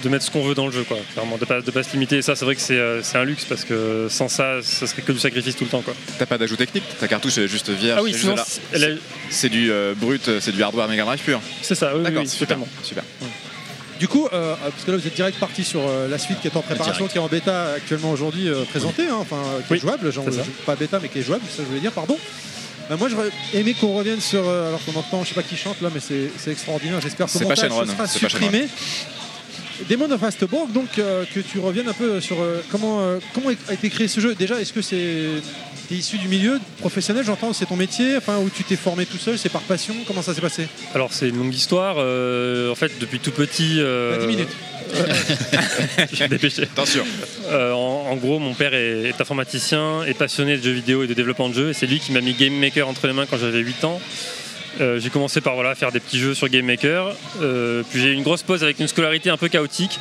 de 0.03 0.09
mettre 0.09 0.25
ce 0.25 0.31
qu'on 0.31 0.43
veut 0.43 0.53
dans 0.55 0.65
le 0.65 0.71
jeu, 0.71 0.83
quoi. 0.83 0.97
Clairement, 1.13 1.37
de 1.37 1.45
pas, 1.45 1.61
de 1.61 1.71
pas 1.71 1.83
se 1.83 1.91
limiter. 1.93 2.17
Et 2.17 2.21
ça, 2.21 2.35
c'est 2.35 2.45
vrai 2.45 2.55
que 2.55 2.61
c'est 2.61 2.77
euh, 2.77 3.01
c'est 3.03 3.17
un 3.17 3.23
luxe 3.23 3.45
parce 3.45 3.63
que 3.63 4.07
sans 4.09 4.27
ça, 4.27 4.61
ça 4.63 4.87
serait 4.87 5.01
que 5.01 5.11
du 5.11 5.19
sacrifice 5.19 5.55
tout 5.55 5.63
le 5.65 5.69
temps, 5.69 5.81
quoi. 5.81 5.93
T'as 6.17 6.25
pas 6.25 6.37
d'ajout 6.37 6.55
technique, 6.55 6.83
ta 6.99 7.07
cartouche 7.07 7.37
est 7.37 7.47
juste 7.47 7.69
vierge. 7.69 7.97
Ah 7.99 8.03
oui, 8.03 8.11
c'est 8.13 8.19
sinon, 8.19 8.35
juste 8.35 8.47
c'est- 8.71 8.79
là. 8.79 8.87
elle 8.87 8.93
a- 8.93 8.99
C'est 9.29 9.49
du 9.49 9.71
euh, 9.71 9.93
brut, 9.95 10.29
c'est 10.39 10.51
du 10.51 10.63
hardware 10.63 10.87
Mega 10.87 11.03
Drive 11.03 11.19
pur. 11.21 11.41
C'est 11.61 11.75
ça, 11.75 11.91
oui, 11.93 11.97
oui, 11.99 12.03
D'accord, 12.05 12.21
oui, 12.23 12.27
super, 12.29 12.47
totalement. 12.47 12.67
super. 12.83 13.03
Du 13.99 14.07
coup, 14.07 14.27
euh, 14.31 14.55
parce 14.61 14.83
que 14.83 14.91
là 14.91 14.97
vous 14.97 15.07
êtes 15.07 15.15
direct 15.15 15.39
parti 15.39 15.63
sur 15.63 15.81
euh, 15.87 16.07
la 16.07 16.19
suite 16.19 16.39
qui 16.39 16.47
est 16.47 16.55
en 16.55 16.61
préparation, 16.61 17.07
Direct. 17.07 17.11
qui 17.13 17.17
est 17.17 17.21
en 17.21 17.27
bêta 17.27 17.73
actuellement 17.77 18.11
aujourd'hui 18.11 18.47
euh, 18.47 18.63
présentée, 18.65 19.07
hein, 19.07 19.17
enfin 19.19 19.37
qui 19.67 19.73
Oui, 19.73 19.77
est 19.77 19.81
jouable, 19.81 20.11
genre, 20.13 20.25
pas 20.67 20.75
bêta 20.75 20.99
mais 21.01 21.09
qui 21.09 21.17
est 21.19 21.23
jouable, 21.23 21.41
ça 21.49 21.63
je 21.63 21.67
voulais 21.67 21.79
dire, 21.79 21.91
pardon. 21.91 22.15
Euh, 22.91 22.95
moi 22.97 23.09
j'aurais 23.09 23.29
aimé 23.55 23.73
qu'on 23.73 23.93
revienne 23.97 24.21
sur, 24.21 24.47
alors 24.47 24.79
qu'on 24.85 24.93
entend, 24.99 25.23
je 25.23 25.29
sais 25.29 25.33
pas 25.35 25.41
qui 25.41 25.57
chante 25.57 25.81
là, 25.81 25.89
mais 25.91 25.99
c'est 25.99 26.29
c'est 26.37 26.51
extraordinaire, 26.51 27.01
j'espère 27.01 27.25
que 27.25 27.31
C'est 27.31 27.39
pas 27.39 27.45
montage 27.45 27.69
Shenron, 27.69 27.85
sera 27.85 28.07
c'est 28.07 28.19
pas 28.21 28.29
supprimé. 28.29 28.67
Demon 29.89 30.09
of 30.11 30.23
Astborg, 30.23 30.71
donc 30.71 30.97
euh, 30.99 31.23
que 31.33 31.39
tu 31.39 31.59
reviennes 31.59 31.87
un 31.87 31.93
peu 31.93 32.19
sur 32.19 32.41
euh, 32.41 32.61
comment, 32.71 33.01
euh, 33.01 33.19
comment 33.33 33.49
a 33.69 33.73
été 33.73 33.89
créé 33.89 34.07
ce 34.07 34.19
jeu. 34.19 34.35
Déjà, 34.35 34.59
est-ce 34.59 34.73
que 34.73 34.81
c'est 34.81 35.41
t'es 35.89 35.95
issu 35.95 36.17
du 36.17 36.27
milieu 36.27 36.59
professionnel, 36.81 37.23
j'entends, 37.25 37.53
c'est 37.53 37.65
ton 37.65 37.77
métier, 37.77 38.17
enfin 38.17 38.39
où 38.39 38.49
tu 38.49 38.63
t'es 38.65 38.75
formé 38.75 39.05
tout 39.05 39.17
seul, 39.17 39.37
c'est 39.37 39.47
par 39.49 39.61
passion, 39.61 39.93
comment 40.05 40.21
ça 40.21 40.33
s'est 40.33 40.41
passé? 40.41 40.67
Alors, 40.93 41.13
c'est 41.13 41.29
une 41.29 41.37
longue 41.37 41.53
histoire. 41.55 41.95
euh, 41.99 42.69
en 42.71 42.75
fait, 42.75 42.91
depuis 42.99 43.19
tout 43.19 43.31
petit. 43.31 43.75
euh, 43.79 44.17
Bah, 44.17 44.25
10 44.25 44.27
minutes. 44.27 44.49
je 46.11 46.15
vais 46.17 46.25
me 46.25 46.29
dépêcher. 46.29 46.63
Attention. 46.63 47.03
Euh, 47.49 47.71
en, 47.73 48.07
en 48.11 48.15
gros, 48.15 48.39
mon 48.39 48.53
père 48.53 48.73
est, 48.73 49.09
est 49.09 49.21
informaticien, 49.21 50.03
est 50.03 50.13
passionné 50.13 50.57
de 50.57 50.63
jeux 50.63 50.71
vidéo 50.71 51.03
et 51.03 51.07
de 51.07 51.13
développement 51.13 51.49
de 51.49 51.53
jeux. 51.53 51.69
Et 51.69 51.73
c'est 51.73 51.87
lui 51.87 51.99
qui 51.99 52.11
m'a 52.11 52.21
mis 52.21 52.33
Game 52.33 52.53
Maker 52.57 52.87
entre 52.87 53.07
les 53.07 53.13
mains 53.13 53.25
quand 53.25 53.37
j'avais 53.37 53.59
8 53.59 53.83
ans. 53.85 54.01
Euh, 54.79 54.99
j'ai 54.99 55.09
commencé 55.09 55.41
par 55.41 55.55
voilà, 55.55 55.73
faire 55.75 55.91
des 55.91 55.99
petits 55.99 56.19
jeux 56.19 56.33
sur 56.33 56.49
Game 56.49 56.65
Maker. 56.65 57.15
Euh, 57.41 57.83
puis 57.89 58.01
j'ai 58.01 58.09
eu 58.09 58.13
une 58.13 58.23
grosse 58.23 58.43
pause 58.43 58.63
avec 58.63 58.79
une 58.79 58.87
scolarité 58.87 59.29
un 59.29 59.37
peu 59.37 59.47
chaotique. 59.47 59.99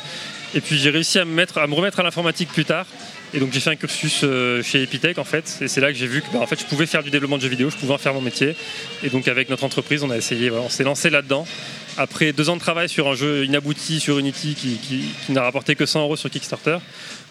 Et 0.55 0.61
puis 0.61 0.77
j'ai 0.77 0.89
réussi 0.91 1.19
à 1.19 1.25
me, 1.25 1.31
mettre, 1.33 1.57
à 1.57 1.67
me 1.67 1.73
remettre 1.73 1.99
à 1.99 2.03
l'informatique 2.03 2.49
plus 2.49 2.65
tard. 2.65 2.85
Et 3.33 3.39
donc 3.39 3.51
j'ai 3.51 3.59
fait 3.59 3.71
un 3.71 3.75
cursus 3.75 4.21
euh, 4.23 4.63
chez 4.63 4.83
Epitech 4.83 5.17
en 5.17 5.23
fait. 5.23 5.57
Et 5.61 5.67
c'est 5.67 5.81
là 5.81 5.91
que 5.91 5.97
j'ai 5.97 6.07
vu 6.07 6.21
que 6.21 6.27
bah, 6.31 6.39
en 6.41 6.47
fait, 6.47 6.59
je 6.59 6.65
pouvais 6.65 6.85
faire 6.85 7.03
du 7.03 7.09
développement 7.09 7.37
de 7.37 7.41
jeux 7.41 7.49
vidéo, 7.49 7.69
je 7.69 7.75
pouvais 7.75 7.93
en 7.93 7.97
faire 7.97 8.13
mon 8.13 8.21
métier. 8.21 8.55
Et 9.03 9.09
donc 9.09 9.27
avec 9.27 9.49
notre 9.49 9.63
entreprise, 9.63 10.03
on 10.03 10.11
a 10.11 10.17
essayé, 10.17 10.51
on 10.51 10.69
s'est 10.69 10.83
lancé 10.83 11.09
là-dedans. 11.09 11.45
Après 11.97 12.31
deux 12.31 12.49
ans 12.49 12.55
de 12.55 12.61
travail 12.61 12.87
sur 12.87 13.07
un 13.07 13.15
jeu 13.15 13.43
inabouti 13.45 13.99
sur 13.99 14.19
Unity 14.19 14.53
qui- 14.55 14.77
qui 14.77 15.31
n'a 15.31 15.41
rapporté 15.41 15.75
que 15.75 15.85
100 15.87 16.01
euros 16.03 16.15
sur 16.15 16.29
Kickstarter, 16.29 16.77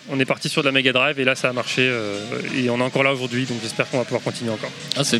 on 0.09 0.21
est 0.21 0.25
parti 0.25 0.49
sur 0.49 0.63
de 0.63 0.67
la 0.67 0.73
Mega 0.73 0.93
Drive 0.93 1.19
et 1.21 1.25
là 1.25 1.35
ça 1.35 1.49
a 1.49 1.53
marché 1.53 1.83
euh, 1.89 2.19
et 2.57 2.71
on 2.71 2.79
est 2.79 2.83
encore 2.83 3.03
là 3.03 3.13
aujourd'hui 3.13 3.45
donc 3.45 3.59
j'espère 3.63 3.89
qu'on 3.91 3.99
va 3.99 4.05
pouvoir 4.05 4.23
continuer 4.23 4.51
encore. 4.53 4.71
Ah, 4.97 5.05
c'est, 5.05 5.19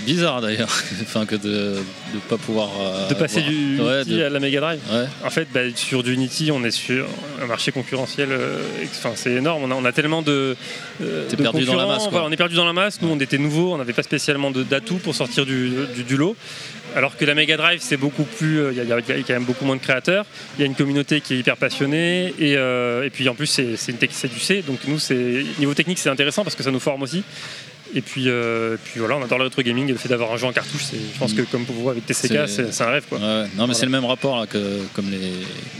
bizarre 0.00 0.40
d'ailleurs, 0.40 0.68
enfin 1.02 1.26
que 1.26 1.36
de 1.36 1.76
ne 2.14 2.20
pas 2.28 2.36
pouvoir. 2.38 2.70
euh, 2.80 3.08
de 3.08 3.14
passer 3.14 3.38
avoir- 3.38 3.52
du 3.52 3.80
Ouais, 3.80 3.96
Unity 4.02 4.10
de- 4.16 4.22
à 4.24 4.28
la 4.30 4.40
Mega 4.40 4.60
Drive. 4.60 4.80
Ouais. 4.90 5.04
En 5.24 5.30
fait, 5.30 5.48
bah, 5.52 5.60
sur 5.74 6.02
du 6.02 6.12
Unity, 6.14 6.50
on 6.52 6.64
est 6.64 6.70
sur 6.70 7.06
un 7.42 7.46
marché 7.46 7.72
concurrentiel. 7.72 8.28
euh, 8.30 8.58
c'est 9.14 9.32
énorme. 9.32 9.64
On 9.64 9.70
a, 9.70 9.74
on 9.74 9.84
a 9.84 9.92
tellement 9.92 10.22
de. 10.22 10.56
euh, 11.02 11.26
T'es 11.28 11.36
de 11.36 11.42
perdu 11.42 11.64
dans 11.64 11.74
la 11.76 11.86
masse, 11.86 12.08
quoi. 12.08 12.24
On 12.24 12.30
est 12.32 12.36
perdu 12.36 12.54
dans 12.56 12.64
la 12.64 12.72
masse. 12.72 13.00
Nous, 13.02 13.08
on 13.08 13.18
était 13.20 13.38
nouveaux. 13.38 13.72
On 13.74 13.78
n'avait 13.78 13.92
pas 13.92 14.02
spécialement 14.02 14.50
d'atouts 14.50 14.96
pour 14.98 15.14
sortir 15.14 15.44
du, 15.46 15.70
du, 15.94 16.04
du 16.04 16.16
lot. 16.16 16.36
Alors 16.94 17.16
que 17.16 17.24
la 17.24 17.34
Mega 17.34 17.56
Drive, 17.56 17.80
c'est 17.82 17.96
beaucoup 17.96 18.24
plus. 18.24 18.60
Il 18.70 18.76
y, 18.76 18.80
a- 18.80 18.84
y 18.98 19.20
y 19.20 19.24
quand 19.24 19.32
même 19.32 19.44
beaucoup 19.44 19.64
moins 19.64 19.76
de 19.76 19.80
créateurs. 19.80 20.26
Il 20.58 20.60
y 20.60 20.64
a 20.64 20.66
une 20.66 20.74
communauté 20.74 21.20
qui 21.22 21.34
est 21.34 21.38
hyper 21.38 21.56
passionnée. 21.56 22.34
Et, 22.38 22.56
euh, 22.56 23.04
et 23.04 23.10
puis 23.10 23.28
en 23.30 23.34
plus, 23.34 23.46
c'est 23.46 23.76
c'est 23.76 23.92
une 23.92 23.98
tech- 23.98 24.10
c'est 24.22 24.32
du 24.32 24.40
C. 24.40 24.62
Donc 24.66 24.78
nous, 24.86 24.98
c'est 24.98 25.44
niveau 25.58 25.74
technique, 25.74 25.98
c'est 25.98 26.08
intéressant 26.08 26.44
parce 26.44 26.56
que 26.56 26.62
ça 26.62 26.70
nous 26.70 26.80
forme 26.80 27.02
aussi. 27.02 27.22
Et 27.94 28.00
puis, 28.00 28.24
euh, 28.28 28.76
puis 28.82 29.00
voilà, 29.00 29.16
on 29.16 29.22
adore 29.22 29.36
le 29.38 29.44
rétro 29.44 29.60
gaming 29.60 29.86
et 29.88 29.92
le 29.92 29.98
fait 29.98 30.08
d'avoir 30.08 30.32
un 30.32 30.36
jeu 30.38 30.46
en 30.46 30.52
cartouche. 30.52 30.84
c'est- 30.84 30.96
Je 31.14 31.18
pense 31.18 31.34
que 31.34 31.42
comme 31.42 31.64
pour 31.66 31.74
vous 31.74 31.90
avec 31.90 32.06
TCK, 32.06 32.48
c'est 32.48 32.72
c'est 32.72 32.84
un 32.84 32.90
rêve. 32.90 33.04
Quoi. 33.08 33.18
Ouais, 33.18 33.24
ouais. 33.24 33.48
Non, 33.56 33.66
mais 33.66 33.74
c'est 33.74 33.84
le 33.84 33.92
même 33.92 34.06
rapport 34.06 34.40
là, 34.40 34.46
que 34.46 34.78
comme 34.94 35.10
les, 35.10 35.18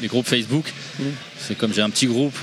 les 0.03 0.09
groupes 0.09 0.27
Facebook. 0.27 0.67
Mm. 0.99 1.05
C'est 1.39 1.57
comme 1.57 1.73
j'ai 1.73 1.81
un 1.81 1.89
petit 1.89 2.07
groupe, 2.07 2.35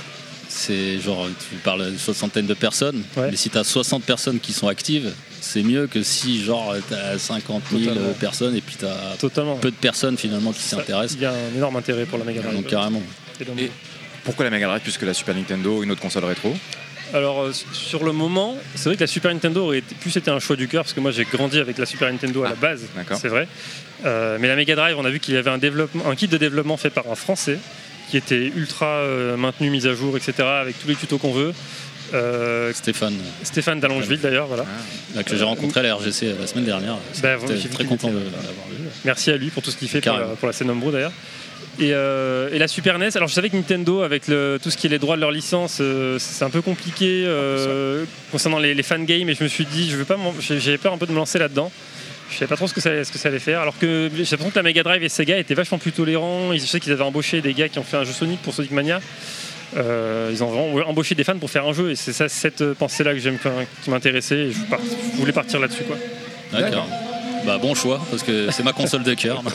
c'est 0.48 0.98
genre 1.00 1.28
tu 1.48 1.54
parles 1.62 1.86
d'une 1.88 1.98
soixantaine 1.98 2.46
de 2.46 2.54
personnes, 2.54 3.02
mais 3.16 3.36
si 3.36 3.48
tu 3.50 3.58
as 3.58 3.62
60 3.64 4.02
personnes 4.02 4.40
qui 4.40 4.52
sont 4.52 4.66
actives, 4.66 5.12
c'est 5.40 5.62
mieux 5.62 5.86
que 5.86 6.02
si 6.02 6.42
genre 6.42 6.74
tu 6.88 6.94
as 6.94 7.18
50 7.18 7.62
000 7.70 7.84
Totalement. 7.84 8.12
personnes 8.14 8.56
et 8.56 8.60
puis 8.60 8.74
tu 8.76 8.86
as 8.86 9.16
Totalement. 9.20 9.54
peu 9.56 9.70
de 9.70 9.76
personnes 9.76 10.18
finalement 10.18 10.52
qui 10.52 10.62
s'intéressent. 10.62 11.16
Il 11.16 11.22
y 11.22 11.26
a 11.26 11.32
un 11.32 11.56
énorme 11.56 11.76
intérêt 11.76 12.06
pour 12.06 12.18
la 12.18 12.24
Drive. 12.24 12.42
Donc 12.52 12.66
carrément. 12.66 13.02
Et 13.40 13.44
donc- 13.44 13.58
Et 13.60 13.70
pourquoi 14.24 14.44
la 14.44 14.50
Mega 14.50 14.66
Drive 14.66 14.82
plus 14.82 14.98
que 14.98 15.06
la 15.06 15.14
Super 15.14 15.34
Nintendo, 15.34 15.82
une 15.82 15.90
autre 15.90 16.00
console 16.00 16.24
rétro? 16.24 16.54
Alors 17.12 17.42
euh, 17.42 17.52
sur 17.72 18.04
le 18.04 18.12
moment, 18.12 18.56
c'est 18.74 18.88
vrai 18.88 18.96
que 18.96 19.00
la 19.00 19.08
Super 19.08 19.32
Nintendo 19.32 19.64
aurait 19.64 19.80
plus 19.80 20.16
été 20.16 20.30
un 20.30 20.38
choix 20.38 20.56
du 20.56 20.68
cœur 20.68 20.84
parce 20.84 20.92
que 20.92 21.00
moi 21.00 21.10
j'ai 21.10 21.24
grandi 21.24 21.58
avec 21.58 21.76
la 21.78 21.86
Super 21.86 22.10
Nintendo 22.10 22.44
à 22.44 22.50
la 22.50 22.54
base, 22.54 22.82
d'accord. 22.94 23.18
c'est 23.20 23.28
vrai. 23.28 23.48
Euh, 24.04 24.38
mais 24.40 24.48
la 24.48 24.56
Mega 24.56 24.76
Drive, 24.76 24.96
on 24.98 25.04
a 25.04 25.10
vu 25.10 25.20
qu'il 25.20 25.34
y 25.34 25.36
avait 25.36 25.50
un, 25.50 25.58
développement, 25.58 26.08
un 26.08 26.14
kit 26.14 26.28
de 26.28 26.36
développement 26.36 26.76
fait 26.76 26.90
par 26.90 27.10
un 27.10 27.14
Français 27.14 27.58
qui 28.10 28.16
était 28.16 28.46
ultra 28.56 28.86
euh, 28.86 29.36
maintenu, 29.36 29.70
mis 29.70 29.86
à 29.86 29.94
jour, 29.94 30.16
etc. 30.16 30.32
avec 30.42 30.78
tous 30.80 30.88
les 30.88 30.96
tutos 30.96 31.18
qu'on 31.18 31.32
veut. 31.32 31.52
Euh, 32.12 32.72
Stéphane. 32.72 33.16
Stéphane 33.44 33.78
d'Allongeville 33.78 34.20
d'ailleurs, 34.20 34.48
voilà. 34.48 34.66
Là, 35.14 35.22
que 35.22 35.36
j'ai 35.36 35.44
rencontré 35.44 35.80
à 35.80 35.82
la 35.84 35.94
RGC 35.94 36.34
la 36.40 36.46
semaine 36.46 36.64
dernière. 36.64 36.96
Bah, 37.22 37.36
très 37.72 37.84
content 37.84 38.08
l'avoir 38.08 38.68
vu. 38.68 38.84
Merci 39.04 39.30
à 39.30 39.36
lui 39.36 39.50
pour 39.50 39.62
tout 39.62 39.70
ce 39.70 39.76
qu'il 39.76 39.88
fait 39.88 40.00
pour 40.00 40.16
la, 40.16 40.24
pour 40.24 40.46
la 40.48 40.52
scène 40.52 40.72
d'ailleurs. 40.92 41.12
Et, 41.80 41.94
euh, 41.94 42.50
et 42.52 42.58
la 42.58 42.68
Super 42.68 42.98
NES, 42.98 43.08
alors 43.16 43.28
je 43.28 43.32
savais 43.34 43.48
que 43.48 43.56
Nintendo, 43.56 44.02
avec 44.02 44.28
le- 44.28 44.58
tout 44.62 44.70
ce 44.70 44.76
qui 44.76 44.86
est 44.86 44.90
les 44.90 44.98
droits 44.98 45.16
de 45.16 45.20
leur 45.22 45.30
licence, 45.30 45.78
euh, 45.80 46.18
c'est 46.18 46.44
un 46.44 46.50
peu 46.50 46.60
compliqué 46.60 47.24
euh, 47.26 48.04
concernant 48.30 48.58
les, 48.58 48.74
les 48.74 48.82
fan 48.82 49.06
games, 49.06 49.28
et 49.30 49.34
je 49.34 49.42
me 49.42 49.48
suis 49.48 49.64
dit, 49.64 49.88
je 49.90 49.96
veux 49.96 50.04
pas, 50.04 50.18
j'avais 50.40 50.76
peur 50.78 50.92
un 50.92 50.98
peu 50.98 51.06
de 51.06 51.12
me 51.12 51.16
lancer 51.16 51.38
là-dedans. 51.38 51.72
Je 52.30 52.34
savais 52.36 52.48
pas 52.48 52.56
trop 52.56 52.68
ce 52.68 52.74
que 52.74 52.80
ça, 52.82 53.02
ce 53.02 53.10
que 53.10 53.18
ça 53.18 53.28
allait 53.30 53.38
faire, 53.38 53.60
alors 53.60 53.78
que 53.78 54.10
j'ai 54.14 54.18
l'impression 54.22 54.50
que 54.50 54.56
la 54.56 54.62
Mega 54.62 54.82
Drive 54.82 55.02
et 55.02 55.08
Sega 55.08 55.38
étaient 55.38 55.54
vachement 55.54 55.78
plus 55.78 55.92
tolérants. 55.92 56.52
Ils- 56.52 56.60
Je 56.60 56.66
sais 56.66 56.80
qu'ils 56.80 56.92
avaient 56.92 57.02
embauché 57.02 57.40
des 57.40 57.54
gars 57.54 57.68
qui 57.70 57.78
ont 57.78 57.82
fait 57.82 57.96
un 57.96 58.04
jeu 58.04 58.12
Sonic 58.12 58.40
pour 58.42 58.52
Sonic 58.54 58.70
Mania. 58.72 59.00
Euh, 59.76 60.28
ils 60.32 60.42
ont 60.44 60.48
vraiment 60.48 60.88
embauché 60.88 61.14
des 61.14 61.24
fans 61.24 61.38
pour 61.38 61.50
faire 61.50 61.66
un 61.66 61.72
jeu, 61.72 61.90
et 61.92 61.96
c'est 61.96 62.12
ça, 62.12 62.28
cette 62.28 62.74
pensée-là 62.74 63.14
que 63.14 63.20
j'aime, 63.20 63.38
qui 63.82 63.88
m'intéressait, 63.90 64.38
et 64.48 64.52
je, 64.52 64.60
par- 64.68 64.80
je 65.14 65.18
voulais 65.18 65.32
partir 65.32 65.58
là-dessus. 65.60 65.84
quoi. 65.84 65.96
D'accord. 66.52 66.86
Bah 67.46 67.58
bon 67.58 67.74
choix 67.74 68.00
parce 68.10 68.22
que 68.22 68.50
c'est 68.50 68.62
ma 68.62 68.72
console 68.72 69.02
de 69.02 69.14
cœur. 69.14 69.42
donc. 69.42 69.52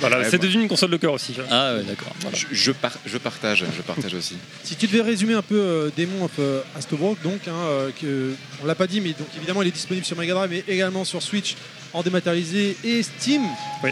Voilà, 0.00 0.18
Ouais, 0.20 0.30
c'est 0.30 0.38
devenu 0.40 0.62
une 0.62 0.68
console 0.68 0.90
de 0.90 0.96
cœur 0.96 1.12
aussi. 1.12 1.34
Ah 1.50 1.74
ouais 1.74 1.82
d'accord. 1.82 2.12
je, 2.34 2.46
je 2.52 2.72
par- 2.72 2.96
je 3.06 3.18
partage, 3.18 3.64
je 3.76 3.82
partage 3.82 4.14
aussi. 4.14 4.36
Si 4.64 4.74
tu 4.76 4.86
devais 4.86 5.02
résumer 5.02 5.34
un 5.34 5.42
peu 5.42 5.58
euh, 5.60 5.90
Démon 5.96 6.24
un 6.24 6.28
peu 6.28 6.60
Astobrook, 6.76 7.20
donc, 7.22 7.40
hein, 7.46 7.52
euh, 7.66 7.90
que, 8.00 8.32
on 8.62 8.66
l'a 8.66 8.74
pas 8.74 8.86
dit, 8.86 9.00
mais 9.00 9.10
donc 9.10 9.28
évidemment 9.36 9.62
il 9.62 9.68
est 9.68 9.72
disponible 9.72 10.06
sur 10.06 10.16
Mega 10.16 10.34
Drive, 10.34 10.50
mais 10.50 10.64
également 10.72 11.04
sur 11.04 11.22
Switch 11.22 11.54
en 11.92 12.02
dématérialisé 12.02 12.76
et 12.84 13.02
Steam. 13.02 13.42
Oui. 13.84 13.90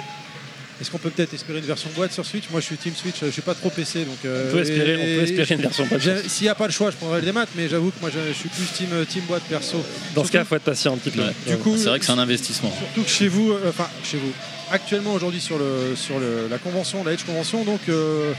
Est-ce 0.81 0.91
qu'on 0.91 0.99
peut 0.99 1.09
peut-être 1.11 1.33
espérer 1.33 1.59
une 1.61 1.65
version 1.65 1.89
boîte 1.97 2.13
sur 2.13 2.25
Switch? 2.27 2.45
Moi 2.51 2.61
je 2.61 2.67
suis 2.67 2.77
Team 2.77 2.93
Switch, 2.95 3.17
je 3.23 3.31
suis 3.31 3.41
pas 3.43 3.55
trop 3.55 3.71
PC 3.71 4.05
donc. 4.05 4.19
euh, 4.27 4.49
On 4.51 4.53
peut 4.53 4.61
espérer- 4.61 4.93
et- 4.93 4.95
on 4.95 5.19
peut 5.21 5.23
espérer 5.25 5.55
une 5.55 5.61
version 5.63 5.87
boîte. 5.87 6.03
S'il 6.29 6.43
n'y 6.45 6.49
a 6.51 6.55
pas 6.55 6.67
le 6.67 6.73
choix, 6.73 6.91
je 6.91 6.97
prendrai 6.97 7.21
le 7.21 7.27
démat, 7.27 7.47
mais 7.57 7.69
j'avoue 7.69 7.91
que 7.91 8.01
moi 8.01 8.11
je, 8.13 8.19
je 8.33 8.39
suis 8.39 8.49
plus 8.51 8.67
Team, 8.77 8.89
euh, 8.93 9.05
team 9.05 9.23
boîte 9.27 9.43
perso. 9.45 9.83
Dans 10.15 10.25
ce 10.25 10.31
cas, 10.33 10.41
il 10.41 10.45
faut 10.45 10.57
être 10.57 10.63
patient 10.63 10.93
un 10.95 10.99
petit 10.99 11.11
peu. 11.11 11.23
Ouais. 11.23 11.33
Du 11.47 11.57
coup, 11.57 11.77
c'est 11.79 11.89
vrai 11.89 11.99
que 11.99 12.05
c'est 12.05 12.13
un 12.13 12.19
investissement. 12.19 12.71
Surtout 12.77 13.03
que 13.03 13.09
chez 13.11 13.29
vous, 13.29 13.53
euh, 13.53 13.71
enfin 13.71 13.89
chez 14.05 14.19
vous, 14.19 14.33
actuellement 14.71 15.15
aujourd'hui 15.15 15.41
sur, 15.41 15.59
le, 15.59 15.95
sur 15.97 16.19
le- 16.19 16.49
la 16.51 16.59
convention, 16.59 17.03
la 17.05 17.13
Edge 17.13 17.25
Convention, 17.25 17.65
donc 17.65 17.81
euh, 17.89 18.33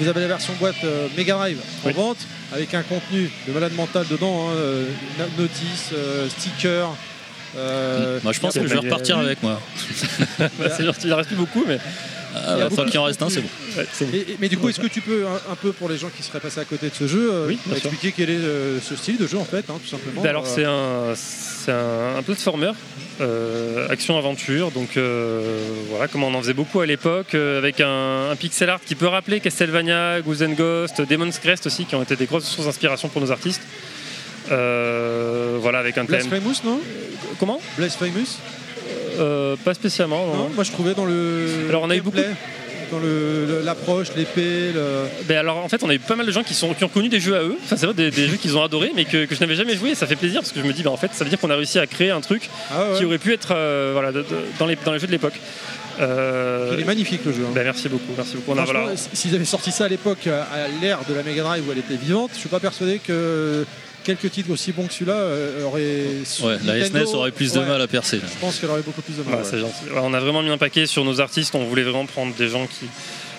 vous 0.00 0.08
avez 0.08 0.20
la 0.20 0.28
version 0.28 0.54
boîte 0.58 0.76
euh, 0.84 1.08
Mega 1.18 1.34
Drive 1.34 1.58
en 1.84 1.90
vente 1.90 2.18
avec 2.52 2.72
un 2.72 2.82
contenu 2.82 3.28
de 3.46 3.52
malade 3.52 3.74
mental 3.74 4.06
dedans, 4.10 4.48
hein, 4.48 4.52
euh, 4.54 4.86
no- 5.18 5.42
notice, 5.42 5.90
euh, 5.92 6.28
sticker. 6.30 6.88
Euh, 7.56 8.18
Moi 8.22 8.32
je 8.32 8.40
pense 8.40 8.54
que 8.54 8.62
je 8.66 8.72
vais 8.72 8.78
repartir 8.80 9.18
avec 9.18 9.42
moi. 9.42 9.60
Bah, 10.38 10.48
il 11.04 11.12
en 11.12 11.16
reste 11.16 11.28
plus 11.28 11.36
beaucoup, 11.36 11.64
mais. 11.66 11.78
Ah, 12.36 12.40
Il 12.56 12.58
y 12.58 12.62
a 12.62 12.64
bah, 12.64 12.68
beaucoup 12.70 12.90
qu'il 12.90 12.98
en 12.98 13.04
reste 13.04 13.22
un, 13.22 13.30
c'est 13.30 13.40
bon. 13.42 13.48
Ouais, 13.76 13.86
c'est 13.92 14.06
bon. 14.06 14.10
Et- 14.16 14.32
et- 14.32 14.36
mais 14.40 14.48
du 14.48 14.58
coup, 14.58 14.68
est-ce 14.68 14.80
que 14.80 14.88
tu 14.88 15.00
peux 15.00 15.24
un, 15.24 15.52
un 15.52 15.54
peu 15.54 15.70
pour 15.72 15.88
les 15.88 15.96
gens 15.96 16.08
qui 16.14 16.22
seraient 16.24 16.40
passés 16.40 16.58
à 16.58 16.64
côté 16.64 16.88
de 16.88 16.94
ce 16.94 17.06
jeu, 17.06 17.30
euh, 17.32 17.46
Oui, 17.46 17.58
expliquer 17.70 18.12
quel 18.16 18.28
est 18.30 18.34
euh, 18.38 18.80
ce 18.80 18.96
style 18.96 19.18
de 19.18 19.26
jeu 19.28 19.38
en 19.38 19.44
fait, 19.44 19.64
hein, 19.70 19.78
tout 19.82 19.88
simplement 19.88 20.20
Bah 20.20 20.30
alors 20.30 20.44
euh, 20.44 20.52
c'est 20.52 20.64
un, 20.64 21.14
c'est 21.14 21.70
un, 21.70 22.16
un 22.18 22.22
platformer, 22.22 22.72
euh, 23.20 23.86
action-aventure, 23.88 24.72
donc 24.72 24.96
euh, 24.96 25.60
voilà, 25.90 26.08
comme 26.08 26.24
on 26.24 26.34
en 26.34 26.40
faisait 26.40 26.54
beaucoup 26.54 26.80
à 26.80 26.86
l'époque, 26.86 27.34
euh, 27.36 27.58
avec 27.58 27.80
un, 27.80 28.30
un 28.32 28.36
pixel 28.36 28.68
art 28.68 28.80
qui 28.84 28.96
peut 28.96 29.06
rappeler 29.06 29.38
Castlevania, 29.38 30.20
Goose 30.20 30.42
Ghost, 30.58 31.02
Demon's 31.08 31.38
Crest 31.38 31.66
aussi, 31.66 31.84
qui 31.84 31.94
ont 31.94 32.02
été 32.02 32.16
des 32.16 32.26
grosses 32.26 32.46
sources 32.46 32.66
d'inspiration 32.66 33.08
pour 33.08 33.20
nos 33.22 33.30
artistes. 33.30 33.62
Euh, 34.50 35.58
voilà, 35.60 35.78
avec 35.78 35.96
un 35.98 36.06
thème. 36.06 36.26
Blasphemous, 36.26 36.56
non? 36.64 36.80
Comment? 37.38 37.60
Blasphemous? 37.76 38.38
Euh, 39.18 39.56
Pas 39.64 39.74
spécialement, 39.74 40.26
non. 40.26 40.34
Non, 40.34 40.50
moi 40.54 40.64
je 40.64 40.72
trouvais 40.72 40.94
dans 40.94 41.04
le. 41.04 41.46
Alors, 41.68 41.82
on 41.82 41.90
a 41.90 41.96
eu 41.96 42.00
beaucoup- 42.00 42.16
gameplay, 42.16 42.34
Dans 42.90 42.98
le- 42.98 43.46
le- 43.46 43.62
l'approche, 43.64 44.08
l'épée, 44.14 44.70
le. 44.74 45.04
Ben 45.26 45.38
alors 45.38 45.56
en 45.56 45.68
fait 45.68 45.82
on 45.82 45.88
a 45.88 45.94
eu 45.94 45.98
pas 45.98 46.16
mal 46.16 46.26
de 46.26 46.30
gens 46.32 46.42
qui, 46.42 46.52
sont, 46.54 46.74
qui 46.74 46.84
ont 46.84 46.88
connu 46.88 47.08
des 47.08 47.18
jeux 47.18 47.34
à 47.34 47.40
eux, 47.42 47.56
enfin 47.64 47.76
c'est 47.76 47.86
vrai 47.86 47.94
des, 47.94 48.10
des 48.10 48.28
jeux 48.28 48.36
qu'ils 48.36 48.56
ont 48.58 48.62
adorés 48.62 48.92
mais 48.94 49.04
que, 49.06 49.24
que 49.24 49.34
je 49.34 49.40
n'avais 49.40 49.54
jamais 49.54 49.74
joué 49.74 49.90
et 49.90 49.94
ça 49.94 50.06
fait 50.06 50.16
plaisir 50.16 50.40
parce 50.42 50.52
que 50.52 50.60
je 50.60 50.66
me 50.66 50.72
dis 50.72 50.82
ben, 50.82 50.90
en 50.90 50.96
fait 50.98 51.10
ça 51.14 51.24
veut 51.24 51.30
dire 51.30 51.38
qu'on 51.40 51.48
a 51.50 51.56
réussi 51.56 51.78
à 51.78 51.86
créer 51.86 52.10
un 52.10 52.20
truc 52.20 52.50
Ah 52.70 52.90
ouais. 52.92 52.98
qui 52.98 53.04
aurait 53.06 53.18
pu 53.18 53.32
être 53.32 53.48
euh, 53.52 53.90
voilà, 53.94 54.12
de- 54.12 54.20
de- 54.20 54.26
dans, 54.58 54.66
les, 54.66 54.76
dans 54.84 54.92
les 54.92 54.98
jeux 54.98 55.06
de 55.06 55.12
l'époque. 55.12 55.32
Euh, 56.00 56.72
Il 56.74 56.80
est 56.80 56.84
magnifique 56.84 57.22
le 57.24 57.32
jeu. 57.32 57.42
hein. 57.48 57.52
ben, 57.54 57.64
merci 57.64 57.88
beaucoup, 57.88 58.12
merci 58.16 58.36
beaucoup. 58.36 58.52
Voilà, 58.54 58.92
S'ils 59.14 59.34
avaient 59.34 59.44
sorti 59.46 59.72
ça 59.72 59.86
à 59.86 59.88
l'époque, 59.88 60.26
à 60.26 60.42
à 60.42 60.68
l'ère 60.82 60.98
de 61.08 61.14
la 61.14 61.22
Mega 61.22 61.42
Drive 61.42 61.66
où 61.66 61.72
elle 61.72 61.78
était 61.78 61.96
vivante, 61.96 62.30
je 62.34 62.38
suis 62.40 62.48
pas 62.50 62.60
persuadé 62.60 62.98
que 63.04 63.64
quelques 64.04 64.30
titres 64.30 64.50
aussi 64.50 64.72
bons 64.72 64.86
que 64.86 64.92
celui-là 64.92 65.14
euh, 65.14 65.64
auraient. 65.64 66.04
Ouais, 66.42 66.58
la 66.64 66.84
SNES 66.86 67.14
aurait 67.14 67.30
plus 67.32 67.52
de 67.52 67.58
Ouais, 67.58 67.66
mal 67.66 67.80
à 67.82 67.86
percer. 67.88 68.18
Je 68.20 68.38
pense 68.40 68.58
qu'elle 68.58 68.70
aurait 68.70 68.82
beaucoup 68.82 69.02
plus 69.02 69.16
de 69.16 69.22
mal. 69.22 69.34
Ouais, 69.34 69.40
ouais. 69.40 69.46
c'est 69.50 69.58
gentil. 69.58 69.84
Ouais, 69.92 70.00
on 70.02 70.14
a 70.14 70.20
vraiment 70.20 70.42
mis 70.42 70.50
un 70.50 70.58
paquet 70.58 70.86
sur 70.86 71.04
nos 71.04 71.20
artistes, 71.20 71.54
on 71.54 71.64
voulait 71.64 71.82
vraiment 71.82 72.06
prendre 72.06 72.34
des 72.34 72.48
gens 72.48 72.66
qui... 72.66 72.86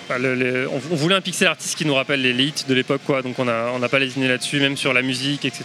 enfin, 0.08 0.18
le- 0.18 0.34
les- 0.34 0.66
on, 0.66 0.80
on 0.90 0.96
voulait 0.96 1.14
un 1.14 1.20
pixel 1.20 1.48
artiste 1.48 1.76
qui 1.78 1.84
nous 1.86 1.94
rappelle 1.94 2.20
les 2.20 2.44
hits 2.44 2.52
de 2.68 2.74
l'époque, 2.74 3.00
quoi. 3.06 3.22
donc 3.22 3.38
on 3.38 3.44
n'a 3.46 3.70
on 3.74 3.78
n'a 3.78 3.88
pas 3.88 3.98
lésiné 3.98 4.28
là-dessus, 4.28 4.60
même 4.60 4.76
sur 4.76 4.92
la 4.92 5.02
musique, 5.02 5.44
etc. 5.44 5.64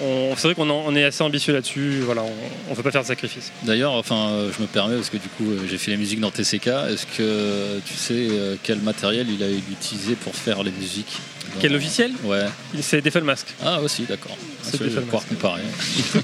On- 0.00 0.34
C'est 0.36 0.48
vrai 0.48 0.54
qu'on 0.54 0.96
est 0.96 1.04
assez 1.04 1.22
ambitieux 1.22 1.52
là-dessus, 1.52 2.00
voilà, 2.00 2.22
on 2.66 2.70
ne 2.70 2.74
peut 2.74 2.82
pas 2.82 2.90
faire 2.90 3.02
de 3.02 3.06
sacrifice. 3.06 3.52
D'ailleurs, 3.62 3.92
enfin, 3.92 4.30
euh, 4.30 4.50
je 4.56 4.62
me 4.62 4.66
permets 4.66 4.96
parce 4.96 5.10
que 5.10 5.18
du 5.18 5.28
coup, 5.28 5.44
euh, 5.50 5.58
j'ai 5.70 5.76
fait 5.76 5.90
les 5.90 5.98
musiques 5.98 6.18
dans 6.18 6.30
TCK. 6.30 6.66
Est-ce 6.90 7.04
que 7.06 7.78
tu 7.84 7.94
sais 7.94 8.26
quel 8.62 8.78
matériel 8.78 9.26
il 9.28 9.42
a 9.42 9.50
utilisé 9.50 10.14
pour 10.14 10.34
faire 10.34 10.62
les 10.62 10.70
musiques? 10.72 11.18
Quel 11.60 11.72
logiciel 11.72 12.12
Ouais. 12.24 12.44
C'est 12.80 13.00
Defel 13.02 13.24
Mask. 13.24 13.46
Ah 13.64 13.80
aussi, 13.80 14.02
d'accord. 14.08 14.36
C'est 14.62 14.78
je 14.78 14.84
vais 14.84 15.00
pouvoir 15.00 15.26
comparer. 15.26 15.60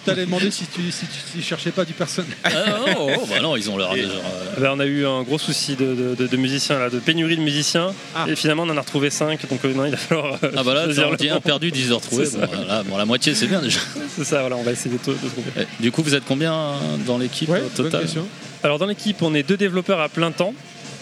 T'allais 0.05 0.25
demander 0.27 0.51
si 0.51 0.65
tu 0.67 0.91
si 0.93 1.07
tu 1.07 1.39
si 1.39 1.43
cherchais 1.43 1.71
pas 1.71 1.85
du 1.85 1.93
personnel. 1.93 2.31
Ah 2.45 2.51
non, 2.87 3.09
oh, 3.21 3.27
bah 3.29 3.41
non, 3.41 3.57
ils 3.57 3.69
ont 3.71 3.77
leur. 3.77 3.95
Et- 3.97 4.03
genre, 4.03 4.13
euh, 4.13 4.55
Eh 4.63 4.67
on 4.69 4.79
a 4.81 4.87
eu 4.87 5.05
un 5.07 5.23
gros 5.23 5.39
souci 5.39 5.75
de, 5.77 5.95
de- 5.95 6.15
de- 6.15 6.27
de 6.27 6.37
musiciens, 6.37 6.79
là, 6.79 6.89
de 6.91 6.99
pénurie 6.99 7.37
de 7.37 7.43
musiciens, 7.43 7.93
et 8.29 8.37
finalement 8.37 8.63
on 8.65 8.71
en 8.71 8.77
a 8.77 8.81
retrouvé 8.81 9.11
5, 9.11 9.41
donc 9.49 9.65
euh, 9.65 9.75
non, 9.75 9.85
il 9.87 9.91
va 9.91 9.97
falloir. 9.97 10.39
euh, 10.43 10.51
Ah 10.57 10.63
bah 10.63 10.75
là, 10.75 10.87
on 11.11 11.15
dit 11.15 11.29
un 11.29 11.41
perdu, 11.41 11.71
10 11.71 11.91
heures 11.93 11.99
retrouvés. 12.01 12.25
Bon, 12.27 12.41
ça. 12.41 12.47
voilà, 12.47 12.83
bon, 12.85 12.97
la 12.97 13.05
moitié, 13.05 13.35
c'est 13.35 13.47
bien 13.49 13.61
déjà. 13.61 13.81
C'est 14.17 14.25
ça, 14.25 14.41
voilà, 14.41 14.57
on 14.57 14.63
va 14.63 14.73
essayer 14.73 14.91
de, 14.91 14.97
de 14.97 15.29
trouver. 15.29 15.51
Ouais. 15.57 15.67
Du 15.81 15.93
coup, 15.93 16.03
vous 16.03 16.15
êtes 16.15 16.25
combien 16.27 16.53
euh, 16.55 16.77
dans 17.07 17.19
l'équipe 17.19 17.49
Ouais, 17.49 17.59
au 17.61 17.63
bonne 17.63 17.71
total 17.87 18.03
question. 18.03 18.27
Alors 18.63 18.79
dans 18.79 18.87
l'équipe, 18.87 19.23
on 19.23 19.35
est 19.35 19.43
deux 19.45 19.57
développeurs 19.57 20.01
à 20.01 20.09
plein 20.09 20.31
temps. 20.33 20.55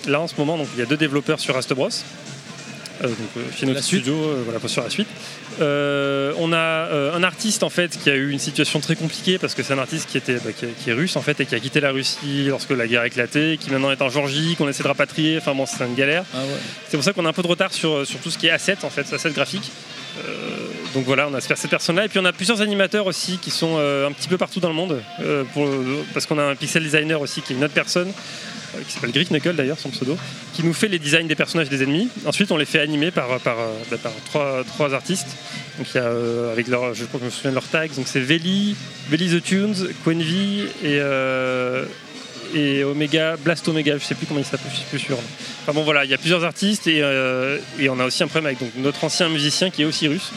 Là 0.07 0.21
en 0.21 0.29
ce 0.29 0.35
moment, 0.39 0.57
donc 0.59 0.69
il 0.75 0.79
y 0.79 0.83
a 0.83 0.87
deux 0.87 0.97
développeurs 0.99 1.41
sur 1.41 1.55
Rust 1.57 1.73
Bros. 1.73 1.89
Euh, 3.05 3.09
donc 3.09 3.77
studio, 3.83 4.15
euh, 4.15 4.43
voilà, 4.45 4.59
sur 4.69 4.83
la 4.83 4.91
suite. 4.91 5.09
Euh, 5.61 6.33
on 6.39 6.53
a 6.53 6.57
euh, 6.57 7.15
un 7.15 7.23
artiste 7.23 7.63
en 7.63 7.71
fait 7.71 7.97
qui 8.03 8.11
a 8.11 8.15
eu 8.15 8.31
une 8.31 8.39
situation 8.39 8.81
très 8.81 8.95
compliquée 8.97 9.39
parce 9.39 9.55
que 9.55 9.63
c'est 9.63 9.73
un 9.73 9.79
artiste 9.79 10.09
qui 10.09 10.19
était 10.19 10.35
bah, 10.37 10.51
qui, 10.57 10.67
qui 10.83 10.91
est 10.91 10.93
russe 10.93 11.17
en 11.17 11.23
fait 11.23 11.41
et 11.41 11.47
qui 11.47 11.55
a 11.55 11.61
quitté 11.61 11.81
la 11.81 11.93
Russie 11.93 12.45
lorsque 12.49 12.71
la 12.71 12.87
guerre 12.87 13.03
a 13.03 13.07
éclaté, 13.07 13.59
qui 13.61 13.71
maintenant 13.71 13.91
est 13.91 14.03
en 14.03 14.09
Georgie, 14.11 14.55
qu'on 14.57 14.69
essaie 14.69 14.83
de 14.83 14.89
rapatrier. 14.89 15.39
Enfin 15.39 15.55
bon, 15.55 15.65
c'est 15.67 15.85
une 15.85 15.95
galère. 15.95 16.25
Ah 16.35 16.39
C'est 16.89 16.97
pour 16.97 17.05
ça 17.05 17.13
qu'on 17.13 17.25
a 17.27 17.29
un 17.29 17.33
peu 17.33 17.43
de 17.43 17.49
retard 17.49 17.73
sur, 17.73 18.07
sur 18.07 18.19
tout 18.21 18.31
ce 18.31 18.39
qui 18.39 18.47
est 18.49 18.51
asset 18.51 18.79
en 18.83 18.91
fait, 18.91 19.11
asset 19.13 19.31
graphique. 19.31 19.71
Euh, 20.25 20.31
donc 20.95 21.05
voilà, 21.05 21.29
on 21.29 21.35
a 21.35 21.41
cette 21.41 21.69
personne-là. 21.69 22.07
Et 22.07 22.09
puis 22.09 22.19
on 22.19 22.25
a 22.25 22.33
plusieurs 22.33 22.61
animateurs 22.63 23.07
aussi 23.07 23.39
qui 23.39 23.51
sont 23.51 23.77
un 23.79 24.13
petit 24.13 24.29
peu 24.29 24.39
partout 24.39 24.61
dans 24.61 24.69
le 24.69 24.75
monde. 24.75 25.01
pour- 25.53 25.69
parce 26.15 26.25
qu'on 26.27 26.39
a 26.39 26.45
un 26.45 26.55
pixel 26.55 26.83
designer 26.83 27.21
aussi 27.21 27.43
qui 27.43 27.53
est 27.53 27.57
une 27.57 27.65
autre 27.65 27.75
personne, 27.75 28.11
qui 28.87 28.93
s'appelle 28.93 29.13
Greek 29.13 29.31
Knuckle 29.31 29.55
d'ailleurs, 29.55 29.79
son 29.79 29.91
pseudo, 29.91 30.17
qui 30.55 30.63
nous 30.63 30.75
fait 30.75 30.89
les 30.89 30.99
designs 30.99 31.27
des 31.27 31.35
personnages 31.35 31.69
des 31.69 31.83
ennemis. 31.83 32.09
Ensuite, 32.25 32.51
on 32.51 32.57
les 32.57 32.65
fait 32.65 32.81
animer 32.81 33.11
par, 33.11 33.41
par, 33.41 33.59
euh, 33.59 33.73
bah, 33.91 33.97
par 34.03 34.13
trois, 34.27 34.65
trois 34.65 34.95
artistes. 34.95 35.37
Donc 35.79 35.87
il 35.95 35.97
y 35.97 36.01
a, 36.01 36.05
euh, 36.05 36.53
avec 36.53 36.69
leur, 36.69 36.95
je 36.95 37.05
crois 37.05 37.21
que 37.21 37.25
je 37.25 37.31
me 37.31 37.35
souviens 37.35 37.51
de 37.51 37.57
leurs 37.57 37.69
tags, 37.69 37.87
donc 37.89 38.07
c'est 38.07 38.21
Veli, 38.21 38.77
Veli 39.11 39.29
the 39.29 39.43
Tunes, 39.43 39.89
Quenvy 40.05 40.63
et. 40.83 40.99
euh, 41.01 41.85
et 42.55 42.85
Omega, 42.85 43.37
Blast 43.37 43.67
Omega, 43.67 43.99
je 43.99 44.05
sais 44.05 44.15
plus 44.15 44.25
comment 44.25 44.39
il 44.39 44.47
s'appelle, 44.47 44.71
je 44.71 44.77
suis 44.77 44.87
plus 44.87 45.01
sûr. 45.01 45.19
Enfin 45.63 45.73
bon 45.73 45.83
voilà, 45.83 46.05
il 46.05 46.11
y 46.13 46.15
a 46.15 46.17
plusieurs 46.17 46.45
artistes 46.45 46.87
et, 46.87 47.03
euh, 47.03 47.59
et 47.77 47.89
on 47.89 47.99
a 47.99 48.05
aussi 48.05 48.23
un 48.23 48.29
problème 48.29 48.47
avec 48.47 48.61
donc, 48.61 48.71
notre 48.77 49.03
ancien 49.03 49.29
musicien 49.29 49.69
qui 49.69 49.83
est 49.83 49.85
aussi 49.85 50.07
russe 50.07 50.31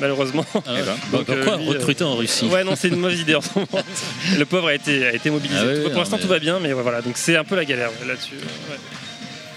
malheureusement. 0.00 0.44
Ah 0.54 0.72
ouais. 0.74 0.80
Bah, 0.84 1.18
Donc, 1.18 1.26
pourquoi 1.26 1.56
lui, 1.58 1.68
recruter 1.68 2.04
en 2.04 2.16
Russie 2.16 2.46
Ouais, 2.46 2.64
non, 2.64 2.74
c'est 2.76 2.88
une 2.88 2.96
mauvaise 2.96 3.20
idée 3.20 3.34
en 3.34 3.40
ce 3.40 3.50
moment. 3.54 3.84
Le 4.38 4.44
pauvre 4.44 4.68
a 4.68 4.74
été, 4.74 5.06
a 5.06 5.12
été 5.14 5.30
mobilisé. 5.30 5.60
Ah 5.62 5.66
oui, 5.84 5.90
pour 5.90 5.98
l'instant, 6.00 6.16
mais- 6.16 6.22
tout 6.22 6.28
va 6.28 6.38
bien, 6.38 6.58
mais 6.60 6.72
voilà. 6.72 7.02
Donc 7.02 7.16
c'est 7.16 7.36
un 7.36 7.44
peu 7.44 7.56
la 7.56 7.64
galère 7.64 7.90
là-dessus. 8.06 8.34
ouais. 8.34 8.76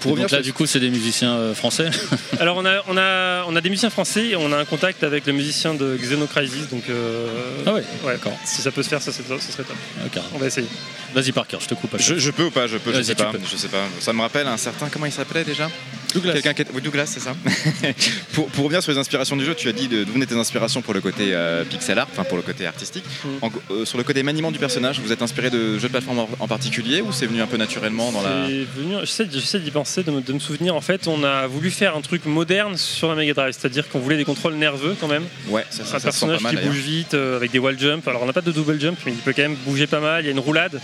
Pour 0.04 0.16
Donc 0.16 0.30
là, 0.30 0.42
du 0.42 0.52
coup, 0.52 0.66
c'est 0.66 0.80
des 0.80 0.90
musiciens 0.90 1.32
euh, 1.34 1.54
français. 1.54 1.90
Alors 2.40 2.56
on 2.56 2.64
a, 2.64 2.82
on, 2.88 2.96
a, 2.96 3.44
on 3.48 3.56
a 3.56 3.60
des 3.60 3.70
musiciens 3.70 3.90
français 3.90 4.26
et 4.28 4.36
on 4.36 4.52
a 4.52 4.56
un 4.58 4.64
contact 4.64 5.02
avec 5.02 5.26
le 5.26 5.32
musicien 5.32 5.74
de 5.74 5.96
Xenocrisis, 5.96 6.68
donc 6.70 6.84
euh, 6.88 7.26
Ah 7.66 7.72
ouais, 7.74 7.82
d'accord. 8.06 8.32
Si 8.44 8.60
ça 8.62 8.70
peut 8.70 8.82
se 8.82 8.88
faire, 8.88 9.00
ça, 9.02 9.12
c'est- 9.12 9.22
ce 9.22 9.52
serait 9.52 9.64
top. 9.64 9.76
Ok. 10.06 10.22
On 10.34 10.38
va 10.38 10.46
essayer. 10.46 10.68
Vas-y, 11.14 11.32
Parker, 11.32 11.58
je 11.60 11.66
te 11.68 11.74
coupe. 11.74 11.96
Je, 11.98 12.16
je 12.16 12.30
peux 12.30 12.44
ou 12.44 12.50
pas 12.50 12.66
Je 12.66 12.76
peux, 12.76 12.92
je 12.92 13.02
sais 13.02 13.14
pas. 13.14 13.26
peux. 13.26 13.38
Je 13.50 13.56
sais 13.56 13.68
pas. 13.68 13.84
Ça 14.00 14.12
me 14.12 14.20
rappelle 14.20 14.46
un 14.48 14.56
certain. 14.56 14.88
Comment 14.88 15.06
il 15.06 15.12
s'appelait 15.12 15.44
déjà? 15.44 15.70
Douglas. 16.12 16.32
Quelqu'un 16.34 16.54
qui 16.54 16.62
est- 16.62 16.68
oui, 16.74 16.80
Douglas, 16.82 17.06
c'est 17.06 17.20
ça. 17.20 17.34
pour, 18.32 18.46
pour 18.48 18.64
revenir 18.64 18.82
sur 18.82 18.92
les 18.92 18.98
inspirations 18.98 19.36
du 19.36 19.44
jeu, 19.44 19.54
tu 19.54 19.68
as 19.68 19.72
dit 19.72 19.88
de- 19.88 20.04
d'où 20.04 20.12
venaient 20.12 20.26
tes 20.26 20.36
inspirations 20.36 20.82
pour 20.82 20.92
le 20.94 21.00
côté 21.00 21.30
euh, 21.32 21.64
pixel 21.64 21.98
art, 21.98 22.08
enfin 22.12 22.24
pour 22.24 22.36
le 22.36 22.42
côté 22.42 22.66
artistique. 22.66 23.04
Mm. 23.24 23.28
En- 23.42 23.50
euh, 23.70 23.84
sur 23.84 23.96
le 23.98 24.04
côté 24.04 24.22
maniement 24.22 24.50
du 24.52 24.58
personnage, 24.58 25.00
vous 25.00 25.12
êtes 25.12 25.22
inspiré 25.22 25.50
de 25.50 25.78
jeux 25.78 25.88
de 25.88 25.92
plateforme 25.92 26.18
en, 26.20 26.28
en 26.40 26.48
particulier 26.48 27.00
ou 27.00 27.12
c'est 27.12 27.26
venu 27.26 27.40
un 27.42 27.46
peu 27.46 27.56
naturellement 27.56 28.10
dans 28.12 28.22
la. 28.22 28.46
C'est 28.48 28.66
venu, 28.80 28.94
j'essaie, 29.00 29.28
j'essaie 29.32 29.58
d'y 29.60 29.70
penser, 29.70 29.93
de 30.02 30.10
me, 30.10 30.20
de 30.20 30.32
me 30.32 30.38
souvenir. 30.38 30.74
En 30.74 30.80
fait, 30.80 31.06
on 31.08 31.22
a 31.24 31.46
voulu 31.46 31.70
faire 31.70 31.96
un 31.96 32.00
truc 32.00 32.24
moderne 32.26 32.76
sur 32.76 33.08
la 33.08 33.14
Mega 33.14 33.32
Drive, 33.34 33.54
c'est-à-dire 33.58 33.88
qu'on 33.88 33.98
voulait 34.00 34.16
des 34.16 34.24
contrôles 34.24 34.54
nerveux 34.54 34.96
quand 35.00 35.08
même. 35.08 35.24
Ouais, 35.48 35.64
ça, 35.70 35.84
ça, 35.84 35.96
un 35.96 35.98
ça 36.00 36.12
se 36.12 36.18
sent 36.18 36.26
personnage 36.26 36.42
pas 36.42 36.52
mal 36.52 36.60
qui 36.60 36.66
bouge 36.68 36.78
vite 36.78 37.14
euh, 37.14 37.36
avec 37.36 37.50
des 37.52 37.58
wall 37.58 37.78
jump. 37.78 38.06
Alors 38.08 38.22
on 38.22 38.26
n'a 38.26 38.32
pas 38.32 38.40
de 38.40 38.52
double 38.52 38.80
jump, 38.80 38.98
mais 39.06 39.12
il 39.12 39.18
peut 39.18 39.32
quand 39.34 39.42
même 39.42 39.56
bouger 39.66 39.86
pas 39.86 40.00
mal. 40.00 40.22
Il 40.22 40.26
y 40.26 40.28
a 40.28 40.32
une 40.32 40.40
roulade. 40.40 40.80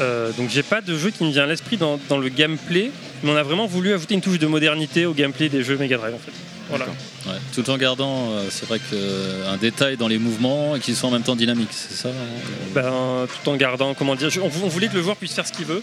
Euh, 0.00 0.32
donc 0.32 0.50
j'ai 0.50 0.62
pas 0.64 0.80
de 0.80 0.96
jeu 0.98 1.10
qui 1.10 1.22
me 1.24 1.30
vient 1.30 1.44
à 1.44 1.46
l'esprit 1.46 1.76
dans, 1.76 2.00
dans 2.08 2.18
le 2.18 2.28
gameplay, 2.28 2.90
mais 3.22 3.30
on 3.30 3.36
a 3.36 3.42
vraiment 3.44 3.66
voulu 3.66 3.92
ajouter 3.94 4.14
une 4.14 4.20
touche 4.20 4.40
de 4.40 4.46
modernité 4.48 5.06
au 5.06 5.12
gameplay 5.14 5.48
des 5.48 5.62
jeux 5.62 5.76
Mega 5.76 5.96
Drive 5.98 6.14
en 6.14 6.18
fait. 6.18 6.32
Voilà. 6.70 6.86
Ouais, 7.26 7.34
tout 7.54 7.68
en 7.70 7.76
gardant, 7.76 8.30
euh, 8.30 8.46
c'est 8.50 8.66
vrai 8.66 8.78
que 8.78 8.84
euh, 8.94 9.52
un 9.52 9.56
détail 9.58 9.96
dans 9.98 10.08
les 10.08 10.18
mouvements 10.18 10.74
et 10.74 10.80
qu'ils 10.80 10.96
soient 10.96 11.10
en 11.10 11.12
même 11.12 11.22
temps 11.22 11.36
dynamiques, 11.36 11.68
c'est 11.72 11.94
ça 11.94 12.08
hein? 12.08 12.12
Ben, 12.74 13.26
tout 13.42 13.50
en 13.50 13.56
gardant, 13.56 13.92
comment 13.94 14.14
dire, 14.16 14.30
je- 14.30 14.40
on, 14.40 14.48
vou- 14.48 14.62
on 14.64 14.68
voulait 14.68 14.88
que 14.88 14.94
le 14.96 15.02
joueur 15.02 15.14
puisse 15.16 15.34
faire 15.34 15.46
ce 15.46 15.52
qu'il 15.52 15.66
veut, 15.66 15.82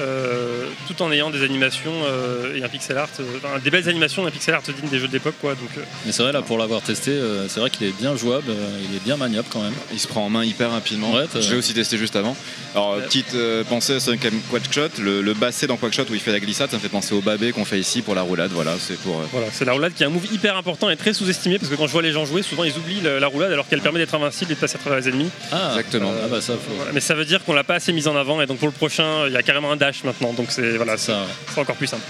euh, 0.00 0.64
tout 0.86 1.02
en 1.02 1.10
ayant 1.12 1.30
des 1.30 1.42
animations 1.44 1.92
euh, 2.04 2.54
et 2.56 2.62
un 2.62 2.68
pixel 2.68 2.96
art, 2.98 3.08
euh, 3.20 3.58
des 3.62 3.70
belles 3.70 3.88
animations, 3.88 4.26
un 4.26 4.30
pixel 4.30 4.54
art 4.54 4.62
digne 4.62 4.88
des 4.90 4.98
jeux 4.98 5.08
de 5.08 5.12
l'époque, 5.12 5.34
quoi. 5.40 5.50
Donc, 5.54 5.70
euh, 5.76 5.80
Mais 6.04 6.12
c'est 6.12 6.22
vrai, 6.22 6.32
là, 6.32 6.42
pour 6.42 6.58
l'avoir 6.58 6.82
testé, 6.82 7.10
euh, 7.12 7.48
c'est 7.48 7.60
vrai 7.60 7.70
qu'il 7.70 7.86
est 7.86 7.96
bien 7.98 8.16
jouable, 8.16 8.50
euh, 8.50 8.78
il 8.90 8.96
est 8.96 9.02
bien 9.04 9.16
maniable 9.16 9.48
quand 9.50 9.62
même. 9.62 9.74
Il 9.92 9.98
se 10.00 10.06
prend 10.08 10.24
en 10.26 10.30
main 10.30 10.44
hyper 10.44 10.70
rapidement. 10.70 11.12
Ouais, 11.12 11.24
je 11.40 11.50
l'ai 11.50 11.56
aussi 11.56 11.74
testé 11.74 11.96
juste 11.98 12.16
avant. 12.16 12.36
Alors, 12.74 12.96
petite 12.98 13.34
euh, 13.34 13.64
pensée 13.64 13.94
à 13.94 14.00
Sonic 14.00 14.26
Quackshot, 14.50 15.00
le, 15.00 15.22
le 15.22 15.34
basset 15.34 15.66
dans 15.66 15.76
Quackshot 15.76 16.04
où 16.10 16.14
il 16.14 16.20
fait 16.20 16.32
la 16.32 16.40
glissade, 16.40 16.70
ça 16.70 16.76
me 16.76 16.82
fait 16.82 16.88
penser 16.88 17.14
au 17.14 17.20
babé 17.20 17.52
qu'on 17.52 17.64
fait 17.64 17.78
ici 17.78 18.02
pour 18.02 18.14
la 18.14 18.22
roulade. 18.22 18.50
Voilà, 18.52 18.74
c'est 18.78 18.98
pour. 19.00 19.20
euh, 19.20 19.24
voilà, 19.32 19.46
c'est 19.52 19.64
la 19.64 19.72
roulade 19.72 19.94
qui 19.94 20.02
est 20.02 20.06
un 20.06 20.10
move 20.10 20.26
hyper 20.32 20.56
important 20.56 20.90
et 20.90 20.96
très 20.96 21.12
sous-estimé 21.14 21.58
parce 21.58 21.70
que 21.70 21.76
quand 21.76 21.86
je 21.86 21.92
vois 21.92 22.02
les 22.02 22.12
gens 22.12 22.24
jouer, 22.26 22.42
souvent 22.42 22.64
ils 22.64 22.76
oublient 22.76 23.00
la 23.20 23.26
roulade 23.26 23.52
alors 23.52 23.66
qu'elle 23.68 23.80
permet 23.80 23.98
d'être 23.98 24.14
invincible 24.14 24.52
et 24.52 24.54
de 24.54 24.60
passer 24.60 24.76
à 24.76 24.78
travers 24.78 24.98
les 25.00 25.08
ennemis. 25.08 25.30
Ah, 25.52 25.70
Exactement. 25.70 26.12
Ah 26.22 26.28
bah 26.28 26.40
ça, 26.40 26.54
faut... 26.54 26.74
Voilà, 26.76 26.92
mais 26.92 27.00
ça 27.00 27.14
veut 27.14 27.24
dire 27.24 27.42
qu'on 27.44 27.54
l'a 27.54 27.64
pas 27.64 27.74
assez 27.76 27.92
mise 27.92 28.08
en 28.08 28.16
avant 28.16 28.40
et 28.42 28.46
donc 28.46 28.58
pour 28.58 28.68
le 28.68 28.74
prochain, 28.74 29.26
il 29.26 29.32
y 29.32 29.36
a 29.36 29.42
carrément 29.42 29.70
un 29.72 29.76
dash 29.86 30.04
maintenant, 30.04 30.32
donc 30.32 30.46
c'est 30.50 30.76
voilà, 30.76 30.96
c'est 30.96 31.12
encore 31.56 31.76
plus 31.76 31.86
simple. 31.86 32.02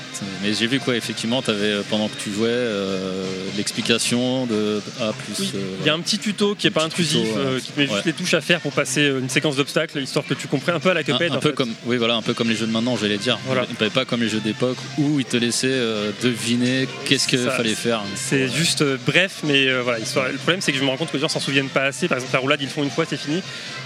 Mais 0.43 0.53
j'ai 0.55 0.67
vu 0.67 0.81
quoi, 0.81 0.97
effectivement, 0.97 1.43
tu 1.43 1.51
avais, 1.51 1.75
pendant 1.91 2.09
que 2.09 2.17
tu 2.19 2.33
jouais, 2.33 2.49
euh, 2.49 3.25
l'explication 3.57 4.47
de 4.47 4.81
A 5.01 5.13
plus. 5.13 5.35
Oui, 5.41 5.51
euh, 5.55 5.61
Il 5.81 5.87
y 5.87 5.91
a 5.91 5.95
un 5.95 6.01
petit 6.01 6.19
tuto 6.19 6.55
qui 6.55 6.67
est 6.67 6.71
pas 6.71 6.85
intrusif, 6.85 7.23
tuto, 7.23 7.39
euh, 7.39 7.61
qui 7.61 7.73
te 7.73 7.81
met 7.81 7.87
juste 7.87 8.05
les 8.05 8.13
touches 8.13 8.35
à 8.35 8.41
faire 8.41 8.61
pour 8.61 8.73
passer 8.73 9.01
euh, 9.03 9.21
une 9.21 9.29
séquence 9.29 9.57
d'obstacles, 9.57 9.99
histoire 10.01 10.25
que 10.27 10.35
tu 10.35 10.49
comprennes 10.49 10.77
un 10.77 10.81
peu 10.81 10.91
à 10.91 10.95
la 10.95 11.01
Un, 11.01 11.03
Cuphead. 11.03 11.33
un 11.33 11.37
en 11.37 11.41
peu 11.41 11.51
fait. 11.51 11.55
comme, 11.55 11.73
oui, 11.85 11.97
voilà, 11.97 12.15
un 12.15 12.23
peu 12.23 12.35
comme 12.35 12.49
les 12.49 12.57
jeux 12.57 12.67
de 12.67 12.73
maintenant, 12.73 12.97
j'allais 12.97 13.19
dire. 13.19 13.39
Voilà. 13.47 13.65
Pas- 13.79 13.91
Pas 13.91 14.05
comme 14.05 14.21
les 14.23 14.29
jeux 14.29 14.41
d'époque 14.41 14.77
où 14.99 15.21
ils 15.21 15.25
te 15.27 15.37
laissaient 15.37 15.69
euh, 15.71 16.11
deviner 16.23 16.89
qu'est-ce 17.07 17.29
qu'il 17.29 17.39
fallait 17.39 17.75
faire. 17.75 18.03
C'est 18.15 18.49
juste 18.49 18.83
euh, 18.83 18.97
bref, 19.07 19.39
mais 19.45 19.69
euh, 19.69 19.81
voilà. 19.83 19.99
histoire- 20.01 20.29
Le 20.29 20.37
problème, 20.39 20.61
c'est 20.61 20.73
que 20.73 20.79
je 20.79 20.83
me 20.85 20.89
rends 20.89 20.97
compte 20.97 21.09
que 21.11 21.17
les 21.17 21.21
gens 21.23 21.29
s'en 21.29 21.41
souviennent 21.41 21.69
pas 21.69 21.85
assez. 21.85 22.09
Par 22.09 22.17
exemple, 22.19 22.33
la 22.35 22.39
roulade, 22.41 22.61
ils 22.61 22.65
le 22.67 22.71
font 22.71 22.83
une 22.83 22.91
fois, 22.91 23.05
c'est 23.09 23.17
fini. 23.19 23.43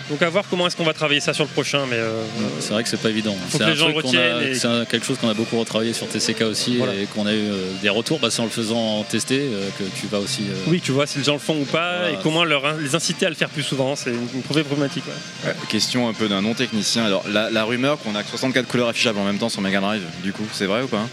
Donc 0.09 0.23
à 0.23 0.29
voir 0.29 0.45
comment 0.51 0.67
est-ce 0.67 0.75
qu'on 0.77 0.85
va 0.85 0.93
travailler 0.95 1.21
ça 1.21 1.33
sur 1.33 1.45
le 1.45 1.51
prochain. 1.51 1.87
Mais 1.89 1.97
euh, 1.97 2.23
C'est 2.61 2.73
vrai 2.73 2.83
que 2.83 2.89
c'est 2.89 3.01
pas 3.01 3.11
évident. 3.11 3.37
Faut 3.49 3.53
C'est 3.53 3.59
que 3.59 3.65
un 3.65 3.71
les 3.71 3.77
gens 3.77 3.80
truc 3.85 3.97
le 3.97 4.03
qu'on 4.03 4.09
a- 4.09 4.11
retiennent 4.37 4.53
et- 4.53 4.55
C'est 4.55 4.69
quelque 4.89 5.05
chose 5.07 5.19
qu'on 5.19 5.29
a 5.29 5.35
beaucoup 5.35 5.59
retravaillé 5.59 5.93
sur 5.93 6.07
TCK 6.09 6.43
aussi 6.43 6.77
Voilà. 6.79 6.95
et 6.95 7.07
qu'on 7.07 7.27
a 7.27 7.33
eu 7.33 7.37
euh, 7.51 7.71
des 7.83 7.89
retours. 7.89 8.19
Bah, 8.21 8.29
c'est 8.31 8.41
en 8.41 8.45
le 8.45 8.51
faisant 8.51 9.03
tester 9.05 9.41
euh, 9.41 9.69
que 9.79 9.85
tu 9.99 10.07
vas 10.07 10.19
aussi. 10.19 10.43
euh, 10.51 10.55
oui, 10.69 10.81
tu 10.83 10.93
vois 10.93 11.07
si 11.07 11.19
les 11.19 11.25
gens 11.25 11.33
le 11.35 11.39
font 11.39 11.61
ou 11.61 11.65
pas 11.65 11.99
Voilà. 12.01 12.13
et 12.13 12.19
comment 12.23 12.45
leur, 12.45 12.77
les 12.79 12.95
inciter 12.95 13.27
à 13.27 13.29
le 13.31 13.35
faire 13.35 13.49
plus 13.49 13.63
souvent. 13.63 13.97
C'est 13.97 14.11
une, 14.11 14.43
vraie 14.49 14.63
problématique. 14.65 15.05
ouais. 15.07 15.51
ouais, 15.51 15.57
question 15.69 16.09
un 16.09 16.13
peu 16.13 16.29
d'un 16.29 16.43
non-technicien. 16.43 17.05
Alors, 17.05 17.25
la, 17.29 17.51
la 17.51 17.65
rumeur 17.65 17.99
qu'on 17.99 18.15
a 18.15 18.23
que 18.23 18.31
64 18.31 18.67
couleurs 18.67 18.89
affichables 18.89 19.19
en 19.19 19.25
même 19.25 19.39
temps 19.39 19.49
sur 19.49 19.61
Mega 19.61 19.81
Drive, 19.81 20.03
du 20.23 20.33
coup, 20.33 20.47
c'est 20.53 20.67
vrai 20.67 20.83
ou 20.83 20.87
pas? 20.89 21.07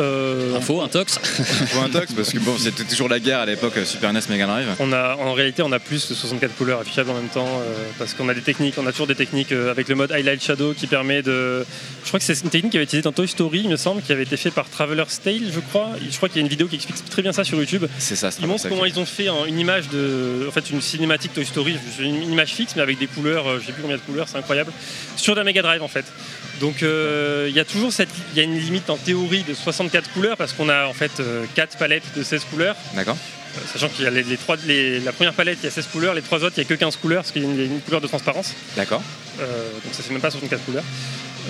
Euh, 0.00 0.56
Info, 0.56 0.80
un 0.80 0.88
tox 0.88 1.18
Faut 1.18 1.80
un 1.80 1.88
tox 1.88 2.12
parce 2.12 2.32
que 2.32 2.38
bon, 2.38 2.56
c'était 2.58 2.84
toujours 2.84 3.08
la 3.08 3.20
guerre 3.20 3.40
à 3.40 3.46
l'époque 3.46 3.76
euh, 3.76 3.84
Super 3.84 4.12
NES 4.12 4.20
Mega 4.28 4.46
Drive. 4.46 4.68
On 4.80 4.92
a, 4.92 5.16
en 5.16 5.32
réalité, 5.32 5.62
on 5.62 5.72
a 5.72 5.78
plus 5.78 6.08
de 6.08 6.14
64 6.14 6.54
couleurs 6.56 6.80
affichables 6.80 7.10
en 7.10 7.14
même 7.14 7.28
temps 7.28 7.46
euh, 7.46 7.88
parce 7.98 8.14
qu'on 8.14 8.28
a 8.28 8.34
des 8.34 8.42
techniques, 8.42 8.74
on 8.78 8.86
a 8.86 8.92
toujours 8.92 9.06
des 9.06 9.14
techniques 9.14 9.52
euh, 9.52 9.70
avec 9.70 9.88
le 9.88 9.94
mode 9.94 10.12
Highlight 10.12 10.42
Shadow 10.42 10.74
qui 10.74 10.86
permet 10.86 11.22
de. 11.22 11.64
Je 12.02 12.08
crois 12.08 12.20
que 12.20 12.24
c'est 12.24 12.40
une 12.42 12.50
technique 12.50 12.72
qui 12.72 12.76
avait 12.76 12.84
été 12.84 12.98
utilisée 12.98 13.02
dans 13.02 13.12
Toy 13.12 13.28
Story, 13.28 13.60
il 13.64 13.70
me 13.70 13.76
semble, 13.76 14.02
qui 14.02 14.12
avait 14.12 14.22
été 14.22 14.36
fait 14.36 14.50
par 14.50 14.68
Traveler's 14.68 15.20
Tale, 15.20 15.42
je 15.52 15.60
crois. 15.60 15.90
Je 16.08 16.16
crois 16.16 16.28
qu'il 16.28 16.38
y 16.38 16.40
a 16.40 16.42
une 16.42 16.48
vidéo 16.48 16.68
qui 16.68 16.76
explique 16.76 17.04
très 17.10 17.22
bien 17.22 17.32
ça 17.32 17.44
sur 17.44 17.58
YouTube. 17.58 17.84
C'est 17.98 18.16
ça, 18.16 18.30
c'est 18.30 18.42
Ils 18.42 18.46
montrent 18.46 18.68
comment 18.68 18.84
ils 18.84 18.98
ont 18.98 19.06
fait 19.06 19.28
une 19.46 19.58
image 19.58 19.88
de, 19.88 20.46
en 20.48 20.52
fait, 20.52 20.70
une 20.70 20.80
cinématique 20.80 21.32
Toy 21.34 21.44
Story, 21.44 21.76
une 22.00 22.18
une 22.28 22.32
image 22.32 22.54
fixe 22.54 22.74
mais 22.76 22.82
avec 22.82 22.98
des 22.98 23.06
couleurs, 23.06 23.46
euh, 23.48 23.58
je 23.60 23.66
sais 23.66 23.72
plus 23.72 23.82
combien 23.82 23.96
de 23.96 24.02
couleurs, 24.02 24.28
c'est 24.28 24.38
incroyable, 24.38 24.72
sur 25.16 25.34
la 25.34 25.44
Mega 25.44 25.62
Drive 25.62 25.82
en 25.82 25.88
fait. 25.88 26.04
Donc 26.60 26.82
euh, 26.82 27.46
il 27.48 27.54
y 27.54 27.60
a 27.60 27.64
toujours 27.64 27.92
cette, 27.92 28.08
il 28.32 28.38
y 28.38 28.40
a 28.40 28.44
une 28.44 28.58
limite 28.58 28.90
en 28.90 28.96
théorie 28.96 29.42
de 29.44 29.54
64 29.54 30.10
couleurs 30.12 30.36
parce 30.36 30.52
qu'on 30.52 30.68
a 30.68 30.86
en 30.86 30.92
fait 30.92 31.22
4 31.54 31.78
palettes 31.78 32.02
de 32.16 32.22
16 32.22 32.44
couleurs. 32.46 32.76
D'accord. 32.94 33.16
Euh, 33.56 33.60
Sachant 33.72 33.88
qu'il 33.88 34.04
y 34.04 34.08
a 34.08 34.10
les, 34.10 34.22
les 34.22 34.36
trois, 34.36 34.56
les- 34.66 35.00
la 35.00 35.12
première 35.12 35.32
palette, 35.32 35.58
il 35.62 35.64
y 35.64 35.68
a 35.68 35.70
16 35.70 35.86
couleurs, 35.86 36.14
les 36.14 36.22
trois 36.22 36.44
autres, 36.44 36.54
il 36.56 36.60
n'y 36.60 36.66
a 36.66 36.68
que 36.68 36.74
15 36.74 36.96
couleurs, 36.96 37.22
parce 37.22 37.32
qu'il 37.32 37.42
y 37.42 37.46
a 37.46 37.64
une, 37.64 37.80
couleur 37.80 38.00
de 38.00 38.06
transparence. 38.06 38.54
D'accord. 38.76 39.02
Euh, 39.40 39.70
donc 39.84 39.94
ça 39.94 40.02
fait 40.02 40.12
même 40.12 40.20
pas 40.20 40.30
64 40.30 40.64
couleurs. 40.64 40.84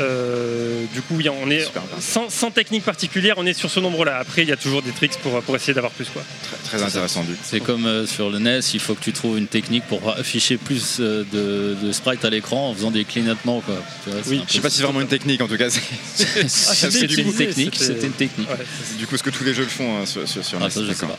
Euh, 0.00 0.84
du 0.94 1.02
coup, 1.02 1.14
oui, 1.16 1.28
on 1.28 1.50
est 1.50 1.66
sans, 2.00 2.30
sans 2.30 2.50
technique 2.50 2.84
particulière, 2.84 3.34
on 3.38 3.46
est 3.46 3.52
sur 3.54 3.70
ce 3.70 3.80
nombre-là. 3.80 4.18
Après, 4.18 4.42
il 4.42 4.48
y 4.48 4.52
a 4.52 4.56
toujours 4.56 4.82
des 4.82 4.92
tricks 4.92 5.16
pour, 5.22 5.40
pour 5.42 5.56
essayer 5.56 5.74
d'avoir 5.74 5.92
plus. 5.92 6.08
Quoi. 6.08 6.22
Très 6.64 6.82
intéressant 6.82 7.22
du 7.24 7.34
C'est 7.42 7.60
comme 7.60 7.86
euh, 7.86 8.06
sur 8.06 8.30
le 8.30 8.38
NES, 8.38 8.60
il 8.74 8.80
faut 8.80 8.94
que 8.94 9.02
tu 9.02 9.12
trouves 9.12 9.38
une 9.38 9.46
technique 9.48 9.84
pour 9.86 10.08
afficher 10.10 10.56
plus 10.56 10.98
euh, 11.00 11.24
de, 11.32 11.76
de 11.86 11.92
sprites 11.92 12.24
à 12.24 12.30
l'écran 12.30 12.70
en 12.70 12.74
faisant 12.74 12.90
des 12.90 13.04
clignotements. 13.04 13.60
Quoi. 13.60 13.82
Tu 14.04 14.10
vois, 14.10 14.20
Oui, 14.26 14.42
je 14.48 14.52
sais 14.54 14.60
pas 14.60 14.70
si 14.70 14.78
c'est 14.78 14.82
vraiment 14.84 15.00
une 15.00 15.08
technique 15.08 15.40
en 15.40 15.48
tout 15.48 15.56
cas. 15.56 15.68
c'est- 16.14 16.48
c'était 16.48 17.22
une 17.22 17.34
technique, 17.34 17.74
c'était 17.76 18.06
une 18.06 18.12
technique. 18.12 18.48
C'est 18.84 18.96
du 18.98 19.06
coup 19.06 19.16
ce 19.16 19.22
que 19.22 19.30
tous 19.30 19.44
les 19.44 19.54
jeux 19.54 19.64
le 19.64 19.68
font 19.68 19.98
hein, 20.02 20.06
sur, 20.06 20.26
sur, 20.28 20.44
sur 20.44 20.58
Ah, 20.60 20.64
NES, 20.66 20.70
ça, 20.70 20.80
je 20.82 20.92
sais 20.92 21.00
d'accord. 21.00 21.18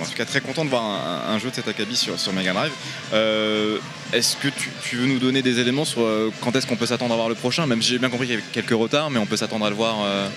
En 0.00 0.04
tout 0.04 0.12
cas, 0.16 0.24
très 0.24 0.40
content 0.40 0.64
de 0.64 0.70
voir 0.70 0.82
un, 0.84 1.34
un 1.34 1.38
jeu 1.38 1.50
de 1.50 1.54
cet 1.54 1.66
acabit 1.68 1.96
sur, 1.96 2.18
sur 2.18 2.32
Mega 2.32 2.52
Drive. 2.52 2.72
Euh, 3.12 3.78
est-ce 4.12 4.36
que 4.36 4.48
tu, 4.48 4.70
tu 4.82 4.96
veux 4.96 5.06
nous 5.06 5.18
donner 5.18 5.42
des 5.42 5.60
éléments 5.60 5.84
sur 5.84 6.02
euh, 6.02 6.30
quand 6.40 6.54
est-ce 6.54 6.66
qu'on 6.66 6.76
peut 6.76 6.86
s'attendre 6.86 7.12
à 7.14 7.16
voir 7.16 7.28
le 7.28 7.34
prochain? 7.34 7.66
Même 7.66 7.82
si 7.82 7.90
j'ai 7.90 7.98
bien 7.98 8.10
compris 8.10 8.26
qu'il 8.26 8.36
y 8.36 8.38
avait 8.38 8.46
quelques 8.52 8.70
retards, 8.78 9.10
mais 9.10 9.18
on 9.18 9.26
peut 9.26 9.36
s'attendre 9.36 9.64
à 9.66 9.70
le 9.70 9.76
voir. 9.76 9.96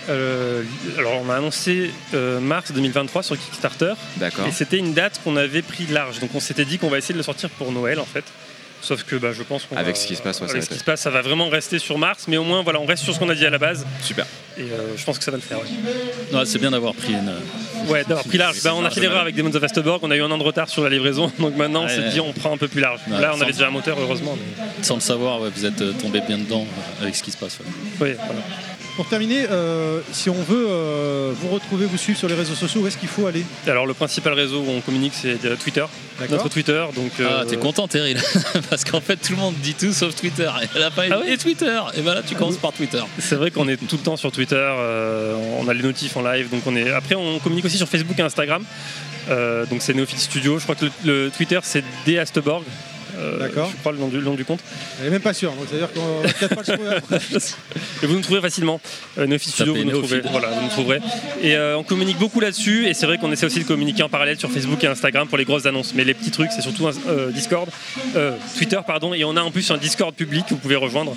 euh, 0.10 0.64
alors, 0.98 1.22
on 1.24 1.30
a 1.30 1.36
annoncé 1.36 1.92
mars 2.14 2.72
2023 2.72 3.24
sur 3.24 3.38
Kickstarter. 3.38 3.94
D'accord. 4.18 4.48
Et 4.48 4.52
c'était 4.52 4.78
une 4.78 4.94
date 4.94 5.20
qu'on 5.24 5.36
avait 5.36 5.62
pris 5.62 5.86
large. 5.88 6.20
Donc, 6.20 6.32
on 6.34 6.40
s'était 6.40 6.66
dit 6.66 6.78
qu'on 6.78 6.90
va 6.90 6.98
essayer 6.98 7.14
de 7.14 7.20
le 7.20 7.24
sortir 7.24 7.50
pour 7.50 7.72
Noël, 7.72 8.00
en 8.00 8.06
fait. 8.06 8.24
Sauf 8.82 9.04
que 9.04 9.16
bah, 9.16 9.30
je 9.32 9.44
pense 9.44 9.66
qu'on 9.66 9.78
Avec 9.78 9.96
va- 9.96 10.02
ce 10.02 10.08
qui 10.08 10.16
se 10.16 10.22
passe, 10.22 10.42
ouais, 10.42 10.48
ça 10.48 10.52
avec 10.54 10.64
va 10.64 10.66
ce 10.68 10.74
qui 10.74 10.80
se 10.80 10.84
passe, 10.84 11.02
ça 11.02 11.10
va 11.10 11.22
vraiment 11.22 11.50
rester 11.50 11.78
sur 11.80 11.98
mars. 11.98 12.26
Mais 12.28 12.38
au 12.38 12.44
moins, 12.44 12.64
voilà, 12.64 12.80
on 12.80 12.86
reste 12.86 13.04
sur 13.04 13.14
ce 13.14 13.20
qu'on 13.20 13.30
a 13.30 13.36
dit 13.36 13.46
à 13.46 13.50
la 13.50 13.58
base. 13.60 13.86
Super. 14.02 14.26
Et 14.58 14.62
euh, 14.64 14.98
je 14.98 15.04
pense 15.06 15.18
que 15.18 15.24
ça 15.24 15.32
va 15.32 15.38
le 15.38 15.44
faire. 15.44 15.60
ouais. 15.60 16.38
Ouais, 16.38 16.46
c'est 16.46 16.60
bien 16.60 16.72
d'avoir 16.72 16.94
pris 16.94 17.14
une. 17.14 17.32
Ouais, 17.88 18.04
d'avoir 18.04 18.26
pris 18.26 18.38
large. 18.38 18.62
Bah, 18.64 18.74
on 18.76 18.84
a 18.84 18.90
fait 18.90 19.00
l'erreur 19.02 19.22
avec 19.22 19.36
Demons 19.36 19.56
of 19.56 19.64
Astborg, 19.64 20.00
on 20.04 20.12
a 20.12 20.16
eu 20.16 20.22
un 20.22 20.30
an 20.32 20.38
de 20.38 20.44
retard 20.44 20.68
sur 20.70 20.84
la 20.84 20.90
livraison, 20.90 21.32
donc 21.40 21.56
maintenant 21.56 21.84
on 21.84 21.88
s'est 21.88 22.00
ouais. 22.00 22.10
dit 22.10 22.20
on 22.20 22.32
prend 22.34 22.54
un 22.54 22.58
peu 22.58 22.68
plus 22.68 22.82
large. 22.82 23.00
Ouais, 23.10 23.20
Là 23.22 23.34
on 23.36 23.42
avait 23.42 23.52
déjà 23.54 23.68
un 23.68 23.72
moteur 23.72 23.98
heureusement. 24.00 24.36
mais- 24.38 24.84
Sans 24.84 24.96
le 24.96 25.02
savoir, 25.02 25.42
ouais, 25.42 25.50
vous 25.56 25.66
êtes 25.66 25.82
euh, 25.82 25.94
tombé 25.94 26.22
bien 26.22 26.38
dedans 26.38 26.66
euh, 26.68 27.04
avec 27.04 27.16
ce 27.16 27.24
qui 27.24 27.32
se 27.32 27.38
passe. 27.38 27.58
ouais. 27.60 27.66
Oui, 28.02 28.14
voilà. 28.26 28.42
Pour 28.96 29.08
terminer, 29.08 29.46
euh, 29.50 30.02
si 30.12 30.30
on 30.30 30.42
veut 30.44 30.68
euh, 30.70 31.32
vous 31.40 31.48
retrouver, 31.48 31.86
vous 31.86 31.98
suivre 31.98 32.20
sur 32.20 32.28
les 32.28 32.36
réseaux 32.36 32.56
sociaux, 32.56 32.82
où 32.82 32.88
est-ce 32.88 32.98
qu'il 32.98 33.08
faut 33.10 33.26
aller 33.26 33.44
Alors 33.66 33.86
le 33.86 33.94
principal 33.94 34.34
réseau 34.34 34.60
où 34.60 34.70
on 34.70 34.82
communique 34.82 35.14
c'est 35.16 35.44
euh, 35.46 35.56
Twitter, 35.56 35.86
D'accord. 36.20 36.38
notre 36.38 36.50
Twitter. 36.50 36.84
Donc, 36.94 37.12
Ah, 37.20 37.44
t'es 37.48 37.56
content, 37.58 37.88
Terry, 37.88 38.14
là 38.14 38.22
Parce 38.70 38.84
qu'en 38.84 39.00
fait, 39.02 39.16
tout 39.16 39.32
le 39.32 39.38
monde 39.40 39.56
dit 39.56 39.74
tout 39.74 39.94
sauf 39.94 40.14
Twitter. 40.16 40.50
Et 40.76 40.82
Ah 41.10 41.20
ouais 41.20 41.34
et 41.34 41.38
Twitter 41.38 41.80
Et 41.96 42.02
ben 42.02 42.14
là, 42.14 42.22
tu 42.22 42.36
commences 42.36 42.58
par 42.58 42.74
Twitter. 42.74 43.02
C'est 43.18 43.36
vrai 43.36 43.50
qu'on 43.50 43.68
est 43.70 43.78
tout 43.78 43.96
le 43.98 44.04
temps 44.04 44.18
sur 44.18 44.32
Twitter, 44.32 44.56
euh, 44.58 45.36
on 45.60 45.68
a 45.70 45.74
les 45.74 45.84
notifs 45.84 46.18
en 46.18 46.22
live, 46.22 46.50
donc 46.50 46.62
on 46.68 46.76
est. 46.76 46.92
Après 46.92 47.16
on 47.16 47.40
communique 47.40 47.66
aussi 47.66 47.78
sur 47.78 47.88
Facebook 47.88 48.20
et 48.20 48.24
Instagram. 48.24 48.64
Euh, 49.30 49.66
donc 49.68 49.82
c'est 49.82 49.94
Neophyte 49.94 50.20
Studio. 50.20 50.58
Je 50.60 50.64
crois 50.64 50.76
que 50.76 50.86
le, 50.86 50.92
le 51.06 51.32
Twitter 51.32 51.60
c'est 51.64 51.84
D 52.06 52.18
Astborg. 52.20 52.64
Euh, 53.22 53.40
D'accord. 53.40 53.70
Je 53.72 53.78
crois 53.80 53.92
le 53.92 53.98
nom 54.00 54.08
du, 54.08 54.18
le 54.18 54.24
nom 54.24 54.34
du 54.34 54.46
compte. 54.46 54.60
Elle 55.00 55.08
est 55.08 55.10
même 55.12 55.22
pas 55.22 55.34
sûre, 55.34 55.52
donc 55.52 55.66
c'est-à-dire 55.70 55.90
qu'on 55.94 56.22
va 56.22 56.28
peut-être 56.34 56.56
pas 56.56 56.62
le 56.68 56.74
trouver 56.78 56.96
après. 56.96 57.20
Vous 58.08 58.14
nous 58.16 58.22
trouverez 58.22 58.42
facilement. 58.42 58.82
Euh, 59.18 59.38
Studio, 59.38 59.74
vous 59.76 59.84
nous, 59.84 59.92
trouverez. 59.92 60.16
Neophyte. 60.18 60.32
Voilà, 60.32 60.50
vous 60.50 60.62
nous 60.64 60.70
trouverez. 60.70 61.00
Et 61.42 61.56
euh, 61.56 61.78
on 61.78 61.84
communique 61.84 62.18
beaucoup 62.18 62.40
là-dessus. 62.40 62.88
Et 62.88 62.94
c'est 62.94 63.06
vrai 63.06 63.18
qu'on 63.18 63.32
essaie 63.32 63.46
aussi 63.46 63.60
de 63.60 63.66
communiquer 63.68 64.04
en 64.04 64.10
parallèle 64.10 64.40
sur 64.40 64.50
Facebook 64.52 64.84
et 64.84 64.88
Instagram 64.88 65.28
pour 65.28 65.38
les 65.38 65.46
grosses 65.46 65.66
annonces. 65.68 65.94
Mais 65.96 66.04
les 66.04 66.14
petits 66.14 66.32
trucs, 66.32 66.52
c'est 66.52 66.62
surtout 66.62 66.88
euh, 66.88 67.32
Discord, 67.32 67.70
euh, 68.16 68.32
Twitter, 68.58 68.80
pardon. 68.86 69.14
Et 69.14 69.24
on 69.24 69.36
a 69.38 69.42
en 69.42 69.52
plus 69.52 69.70
un 69.72 69.78
Discord 69.78 70.16
public 70.16 70.46
que 70.46 70.54
vous 70.56 70.60
pouvez 70.60 70.76
rejoindre. 70.76 71.16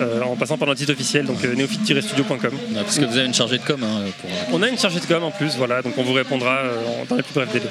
euh, 0.00 0.22
en 0.22 0.34
passant 0.34 0.58
par 0.58 0.66
notre 0.66 0.80
site 0.80 0.90
officiel, 0.90 1.24
donc 1.26 1.44
euh, 1.44 1.54
néophyte-studio.com. 1.54 2.36
Ouais, 2.52 2.82
parce 2.82 2.98
que 2.98 3.04
vous 3.04 3.16
avez 3.16 3.26
une 3.26 3.34
chargée 3.34 3.58
de 3.58 3.62
com. 3.62 3.80
hein, 3.84 4.02
pour... 4.20 4.30
On 4.58 4.62
a 4.62 4.68
une 4.68 4.78
chargée 4.78 4.98
de 4.98 5.04
com 5.06 5.22
en 5.22 5.30
plus, 5.30 5.54
voilà, 5.56 5.82
donc 5.82 5.96
on 5.96 6.02
vous 6.02 6.12
répondra 6.14 6.56
euh, 6.64 6.74
dans 7.08 7.14
les 7.16 7.22
plus 7.22 7.32
brefs 7.34 7.52
délais. 7.52 7.66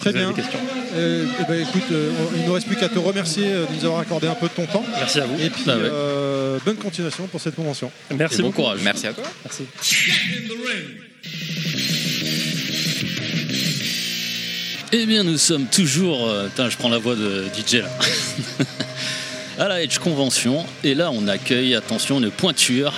Très 0.00 0.10
Si 0.12 0.16
vous 0.16 0.22
avez 0.22 0.32
bien. 0.32 0.34
des 0.36 0.42
questions. 0.42 0.60
Euh, 0.94 1.26
eh 1.40 1.44
ben, 1.46 1.60
écoute, 1.60 1.82
euh, 1.92 2.10
il 2.36 2.42
ne 2.42 2.46
nous 2.46 2.52
reste 2.54 2.66
plus 2.68 2.76
qu'à 2.76 2.88
te 2.88 2.98
remercier 2.98 3.17
euh, 3.40 3.66
de 3.66 3.74
nous 3.74 3.84
avoir 3.84 4.00
accordé 4.00 4.26
un 4.26 4.34
peu 4.34 4.48
de 4.48 4.52
ton 4.52 4.66
temps. 4.66 4.84
Merci 4.96 5.20
à 5.20 5.26
vous. 5.26 5.38
Et 5.40 5.50
puis, 5.50 5.62
Ah 5.66 5.76
ouais. 5.76 5.82
euh, 5.84 6.58
bonne 6.64 6.76
continuation 6.76 7.26
pour 7.26 7.40
cette 7.40 7.54
convention. 7.54 7.90
Merci 8.16 8.36
Et 8.36 8.38
bon 8.42 8.48
beaucoup. 8.48 8.62
courage. 8.62 8.80
Merci 8.82 9.06
à 9.06 9.12
toi. 9.12 9.24
Merci. 9.44 9.64
Eh 14.92 15.04
bien, 15.06 15.22
nous 15.22 15.36
sommes 15.38 15.66
toujours. 15.66 16.28
euh, 16.28 16.46
putain, 16.48 16.70
je 16.70 16.76
prends 16.76 16.88
la 16.88 16.98
voix 16.98 17.14
de 17.14 17.44
DJ 17.54 17.74
là. 17.82 17.88
à 19.64 19.68
la 19.68 19.82
Edge 19.82 19.98
Convention. 19.98 20.64
Et 20.84 20.94
là, 20.94 21.10
on 21.12 21.28
accueille, 21.28 21.74
attention, 21.74 22.18
une 22.20 22.30
pointure. 22.30 22.94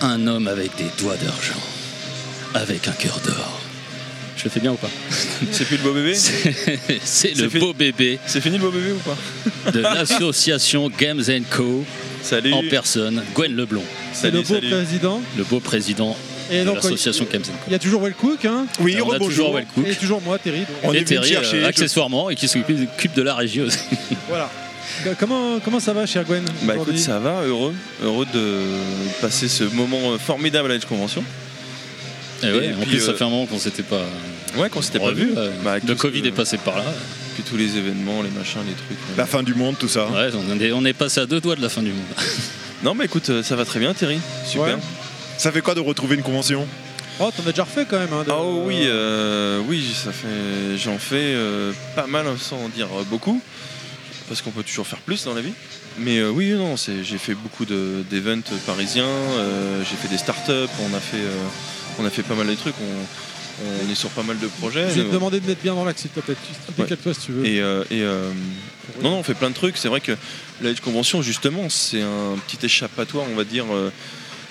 Un 0.00 0.26
homme 0.26 0.48
avec 0.48 0.74
des 0.76 0.86
doigts 0.98 1.16
d'argent. 1.16 1.60
Avec 2.54 2.88
un 2.88 2.92
cœur 2.92 3.20
d'or. 3.24 3.61
Je 4.42 4.48
le 4.48 4.50
fais 4.50 4.60
bien 4.60 4.72
ou 4.72 4.76
pas 4.76 4.90
C'est 5.52 5.64
plus 5.64 5.76
le 5.76 5.82
beau 5.84 5.92
bébé 5.92 6.14
C'est 7.04 7.36
le 7.36 7.48
beau 7.60 7.72
bébé 7.72 8.18
C'est 8.26 8.40
fini 8.40 8.56
le 8.58 8.62
beau 8.64 8.70
bébé 8.72 8.90
ou 8.92 8.98
pas 8.98 9.70
de 9.70 9.78
l'association 9.80 10.90
Games 10.98 11.22
Co. 11.50 11.84
Salut. 12.22 12.52
En 12.52 12.62
personne, 12.68 13.22
Gwen 13.34 13.54
Leblon. 13.54 13.82
C'est 14.12 14.30
le 14.32 14.42
beau 14.42 14.58
président. 14.60 15.22
Le 15.36 15.44
beau 15.44 15.60
président 15.60 16.16
Et 16.50 16.60
de 16.60 16.64
donc, 16.64 16.76
l'association 16.76 17.24
il- 17.28 17.32
Games 17.32 17.42
Co. 17.42 17.52
Il 17.68 17.72
y 17.72 17.76
a 17.76 17.78
toujours 17.78 18.02
Wellcook. 18.02 18.44
Hein 18.44 18.66
Oui, 18.80 18.96
on 19.00 19.10
a 19.12 19.18
toujours 19.18 19.54
Wellcook. 19.54 19.86
Et 19.86 19.94
toujours 19.94 20.20
moi, 20.22 20.38
Terry. 20.38 20.64
donc. 20.84 20.94
et 20.94 21.04
Terry, 21.04 21.36
euh, 21.36 21.66
accessoirement, 21.68 22.28
et 22.30 22.34
qui 22.34 22.48
s'occupe 22.48 23.14
de 23.14 23.22
la 23.22 23.34
régie 23.36 23.60
aussi. 23.60 23.78
Voilà. 24.28 24.50
Euh, 25.06 25.14
Comment, 25.18 25.58
comment 25.64 25.80
ça 25.80 25.92
va, 25.92 26.04
cher 26.06 26.24
Gwen 26.24 26.44
Bah 26.62 26.74
écoute, 26.76 26.98
ça 26.98 27.18
va, 27.20 27.42
heureux, 27.44 27.74
heureux 28.02 28.26
de 28.34 28.58
passer 29.20 29.48
ce 29.48 29.64
moment 29.64 30.18
formidable 30.18 30.70
à 30.70 30.74
l'Edge 30.74 30.84
Convention. 30.86 31.24
Et 32.42 32.46
ouais, 32.46 32.66
Et 32.66 32.72
en 32.74 32.78
puis, 32.80 32.90
plus, 32.90 33.00
ça 33.00 33.12
euh, 33.12 33.14
fait 33.16 33.24
un 33.24 33.30
moment 33.30 33.46
qu'on 33.46 33.58
s'était 33.58 33.84
pas. 33.84 34.02
Ouais, 34.56 34.68
qu'on 34.68 34.82
s'était 34.82 34.98
pas 34.98 35.12
vu. 35.12 35.32
ouais. 35.32 35.50
Bah, 35.64 35.76
le 35.86 35.94
Covid 35.94 36.22
que- 36.22 36.28
est 36.28 36.32
passé 36.32 36.58
par 36.58 36.76
là. 36.76 36.84
Puis 37.34 37.42
tous 37.42 37.56
les 37.56 37.76
événements, 37.78 38.20
les 38.22 38.30
machins, 38.30 38.60
les 38.66 38.74
trucs. 38.74 38.98
La 39.16 39.24
fin 39.26 39.42
du 39.42 39.54
monde, 39.54 39.76
tout 39.78 39.88
ça. 39.88 40.06
Ouais, 40.08 40.28
on 40.34 40.60
est, 40.60 40.72
on 40.72 40.84
est 40.84 40.92
passé 40.92 41.20
à 41.20 41.26
deux 41.26 41.40
doigts 41.40 41.56
de 41.56 41.62
la 41.62 41.68
fin 41.68 41.82
du 41.82 41.90
monde. 41.90 42.02
Non, 42.84 42.94
mais 42.96 43.04
écoute, 43.04 43.30
euh, 43.30 43.44
ça 43.44 43.54
va 43.54 43.64
très 43.64 43.78
bien, 43.78 43.94
Terry. 43.94 44.18
Super. 44.44 44.64
Ouais. 44.74 44.82
Ça 45.38 45.52
fait 45.52 45.60
quoi 45.60 45.76
de 45.76 45.78
retrouver 45.80 46.16
une 46.16 46.22
convention? 46.24 46.66
Oh, 47.20 47.30
t'en 47.30 47.44
as 47.48 47.52
déjà 47.52 47.62
refait 47.62 47.86
quand 47.88 47.96
même. 48.00 48.12
Hein, 48.12 48.24
de- 48.26 48.32
Oh 48.32 48.64
oui, 48.66 48.80
euh, 48.86 49.60
oui, 49.68 49.86
ça 49.94 50.10
fait, 50.10 50.76
j'en 50.76 50.98
fais 50.98 51.14
euh, 51.36 51.70
pas 51.94 52.08
mal 52.08 52.26
sans 52.40 52.56
en 52.56 52.68
dire 52.68 52.88
euh, 52.92 53.04
beaucoup, 53.08 53.40
parce 54.28 54.42
qu'on 54.42 54.50
peut 54.50 54.64
toujours 54.64 54.84
faire 54.88 54.98
plus 54.98 55.22
dans 55.24 55.32
la 55.32 55.42
vie. 55.42 55.52
Mais 56.00 56.18
euh, 56.18 56.30
oui, 56.30 56.50
non, 56.54 56.74
j'ai 56.76 57.18
fait 57.18 57.34
beaucoup 57.34 57.64
de, 57.66 58.02
d'events 58.10 58.40
parisiens, 58.66 59.04
euh, 59.06 59.84
j'ai 59.88 59.94
fait 59.96 60.08
des 60.08 60.18
startups, 60.18 60.50
on 60.80 60.92
a 60.96 61.00
fait, 61.00 61.18
euh, 61.18 61.46
on 62.00 62.04
a 62.04 62.10
fait 62.10 62.24
pas 62.24 62.34
mal 62.34 62.48
de 62.48 62.54
trucs, 62.56 62.74
on, 62.80 63.31
on 63.86 63.90
est 63.90 63.94
sur 63.94 64.10
pas 64.10 64.22
mal 64.22 64.38
de 64.38 64.46
projets. 64.46 64.88
Je 64.90 65.00
vais 65.00 65.08
te 65.08 65.12
demander 65.12 65.40
de 65.40 65.46
mettre 65.46 65.62
bien 65.62 65.74
dans 65.74 65.84
l'axe, 65.84 66.02
s'il 66.02 66.10
te 66.10 66.20
plaît. 66.20 66.34
Tu- 66.66 66.82
Décale-toi 66.82 67.14
si 67.14 67.20
tu 67.26 67.32
veux. 67.32 67.46
Et, 67.46 67.60
euh, 67.60 67.82
et, 67.90 68.02
euh, 68.02 68.30
non, 69.02 69.10
non, 69.10 69.16
on 69.18 69.22
fait 69.22 69.34
plein 69.34 69.50
de 69.50 69.54
trucs. 69.54 69.76
C'est 69.76 69.88
vrai 69.88 70.00
que 70.00 70.12
la 70.60 70.70
Edge 70.70 70.80
Convention, 70.80 71.22
justement, 71.22 71.68
c'est 71.68 72.02
un 72.02 72.36
petit 72.46 72.64
échappatoire, 72.66 73.24
on 73.30 73.34
va 73.36 73.44
dire, 73.44 73.64
euh, 73.72 73.90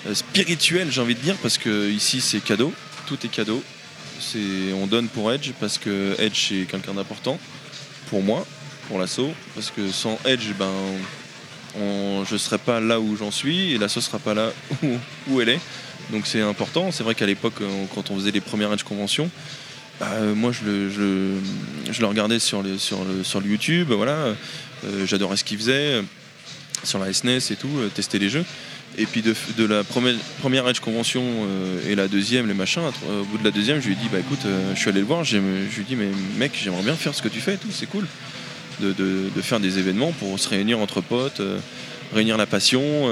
euh, 0.08 0.14
spirituel, 0.14 0.88
j'ai 0.90 1.00
envie 1.00 1.14
de 1.14 1.20
dire, 1.20 1.36
parce 1.42 1.58
que 1.58 1.90
ici, 1.90 2.20
c'est 2.20 2.40
cadeau. 2.40 2.72
Tout 3.06 3.18
est 3.24 3.28
cadeau. 3.30 3.62
C'est, 4.20 4.72
on 4.80 4.86
donne 4.86 5.08
pour 5.08 5.32
Edge 5.32 5.50
parce 5.60 5.78
que 5.78 6.14
Edge, 6.18 6.48
c'est 6.48 6.66
quelqu'un 6.70 6.94
d'important 6.94 7.38
pour 8.08 8.22
moi, 8.22 8.46
pour 8.88 8.98
l'assaut. 9.00 9.32
Parce 9.54 9.70
que 9.70 9.90
sans 9.90 10.18
Edge, 10.24 10.52
ben, 10.58 10.70
on- 11.80 12.24
je 12.24 12.34
ne 12.34 12.38
serais 12.38 12.58
pas 12.58 12.80
là 12.80 13.00
où 13.00 13.16
j'en 13.16 13.30
suis 13.30 13.72
et 13.72 13.78
l'assaut 13.78 14.00
ne 14.00 14.04
sera 14.04 14.18
pas 14.18 14.34
là 14.34 14.50
où, 14.82 14.96
où 15.28 15.40
elle 15.40 15.48
est. 15.50 15.60
Donc 16.10 16.26
c'est 16.26 16.40
important. 16.40 16.90
C'est 16.92 17.02
vrai 17.02 17.14
qu'à 17.14 17.26
l'époque, 17.26 17.54
euh, 17.60 17.84
quand 17.94 18.10
on 18.10 18.16
faisait 18.16 18.30
les 18.30 18.40
premières 18.40 18.72
Edge 18.72 18.82
Conventions, 18.82 19.30
bah, 20.00 20.08
euh, 20.14 20.34
moi 20.34 20.52
je 20.52 20.64
le, 20.64 22.06
regardais 22.06 22.38
sur, 22.38 22.62
sur, 22.78 22.98
sur 23.22 23.44
YouTube, 23.44 23.88
voilà. 23.92 24.34
Euh, 24.84 25.06
J'adorais 25.06 25.36
ce 25.36 25.44
qu'il 25.44 25.58
faisait 25.58 26.02
sur 26.84 26.98
la 26.98 27.12
SNES 27.12 27.38
et 27.50 27.56
tout, 27.56 27.68
tester 27.94 28.18
les 28.18 28.28
jeux. 28.28 28.44
Et 28.98 29.06
puis 29.06 29.22
de, 29.22 29.64
la 29.64 29.84
première, 29.84 30.16
première 30.40 30.68
Edge 30.68 30.80
Convention 30.80 31.22
et 31.88 31.94
la 31.94 32.08
deuxième, 32.08 32.46
les 32.46 32.52
machins, 32.52 32.82
au 33.08 33.24
bout 33.24 33.38
de 33.38 33.44
la 33.44 33.50
deuxième, 33.52 33.80
je 33.80 33.86
lui 33.86 33.92
ai 33.94 33.96
dit, 33.96 34.08
bah 34.12 34.18
écoute, 34.18 34.40
je 34.74 34.78
suis 34.78 34.90
allé 34.90 35.00
le 35.00 35.06
voir, 35.06 35.24
je 35.24 35.38
lui 35.38 35.80
ai 35.80 35.84
dit, 35.88 35.96
mais 35.96 36.08
mec, 36.36 36.52
j'aimerais 36.62 36.82
bien 36.82 36.94
faire 36.94 37.14
ce 37.14 37.22
que 37.22 37.28
tu 37.28 37.40
fais 37.40 37.54
et 37.54 37.56
tout, 37.56 37.70
c'est 37.72 37.86
cool. 37.86 38.06
De, 38.80 38.92
de- 38.92 39.30
de 39.34 39.40
faire 39.40 39.60
des 39.60 39.78
événements 39.78 40.12
pour 40.12 40.38
se 40.38 40.46
réunir 40.48 40.78
entre 40.80 41.00
potes, 41.00 41.40
réunir 42.12 42.36
la 42.36 42.44
passion. 42.44 43.08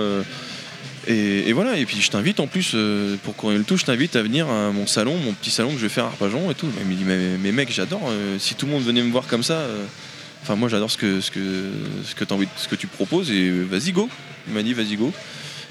Et, 1.06 1.52
voilà, 1.52 1.78
et 1.78 1.86
puis 1.86 2.00
je 2.00 2.10
t'invite 2.10 2.40
en 2.40 2.46
plus, 2.46 2.72
euh, 2.74 3.16
pour 3.22 3.34
courir 3.34 3.58
le 3.58 3.64
tout, 3.64 3.76
je 3.76 3.84
t'invite 3.84 4.16
à 4.16 4.22
venir 4.22 4.48
à 4.48 4.70
mon 4.70 4.86
salon, 4.86 5.16
mon 5.16 5.32
petit 5.32 5.50
salon 5.50 5.70
que 5.70 5.76
je 5.76 5.82
vais 5.82 5.88
faire 5.88 6.04
à 6.04 6.08
Arpajon 6.08 6.50
et 6.50 6.54
tout. 6.54 6.68
Il 6.78 6.86
me 6.86 6.94
dit, 6.94 7.04
mais, 7.04 7.38
mais 7.38 7.52
mec, 7.52 7.72
j'adore, 7.72 8.02
euh, 8.08 8.38
si 8.38 8.54
tout 8.54 8.66
le 8.66 8.72
monde 8.72 8.84
venait 8.84 9.02
me 9.02 9.10
voir 9.10 9.26
comme 9.26 9.42
ça, 9.42 9.54
euh, 9.54 9.84
enfin 10.42 10.56
moi 10.56 10.68
j'adore 10.68 10.90
ce 10.90 10.98
que, 10.98 11.20
ce, 11.20 11.30
que, 11.30 11.70
ce, 12.04 12.14
que 12.68 12.74
tu 12.74 12.86
proposes, 12.86 13.30
et 13.30 13.50
vas-y 13.50 13.92
go. 13.92 14.10
Il 14.46 14.54
m'a 14.54 14.62
dit, 14.62 14.74
vas-y 14.74 14.96
go. 14.96 15.12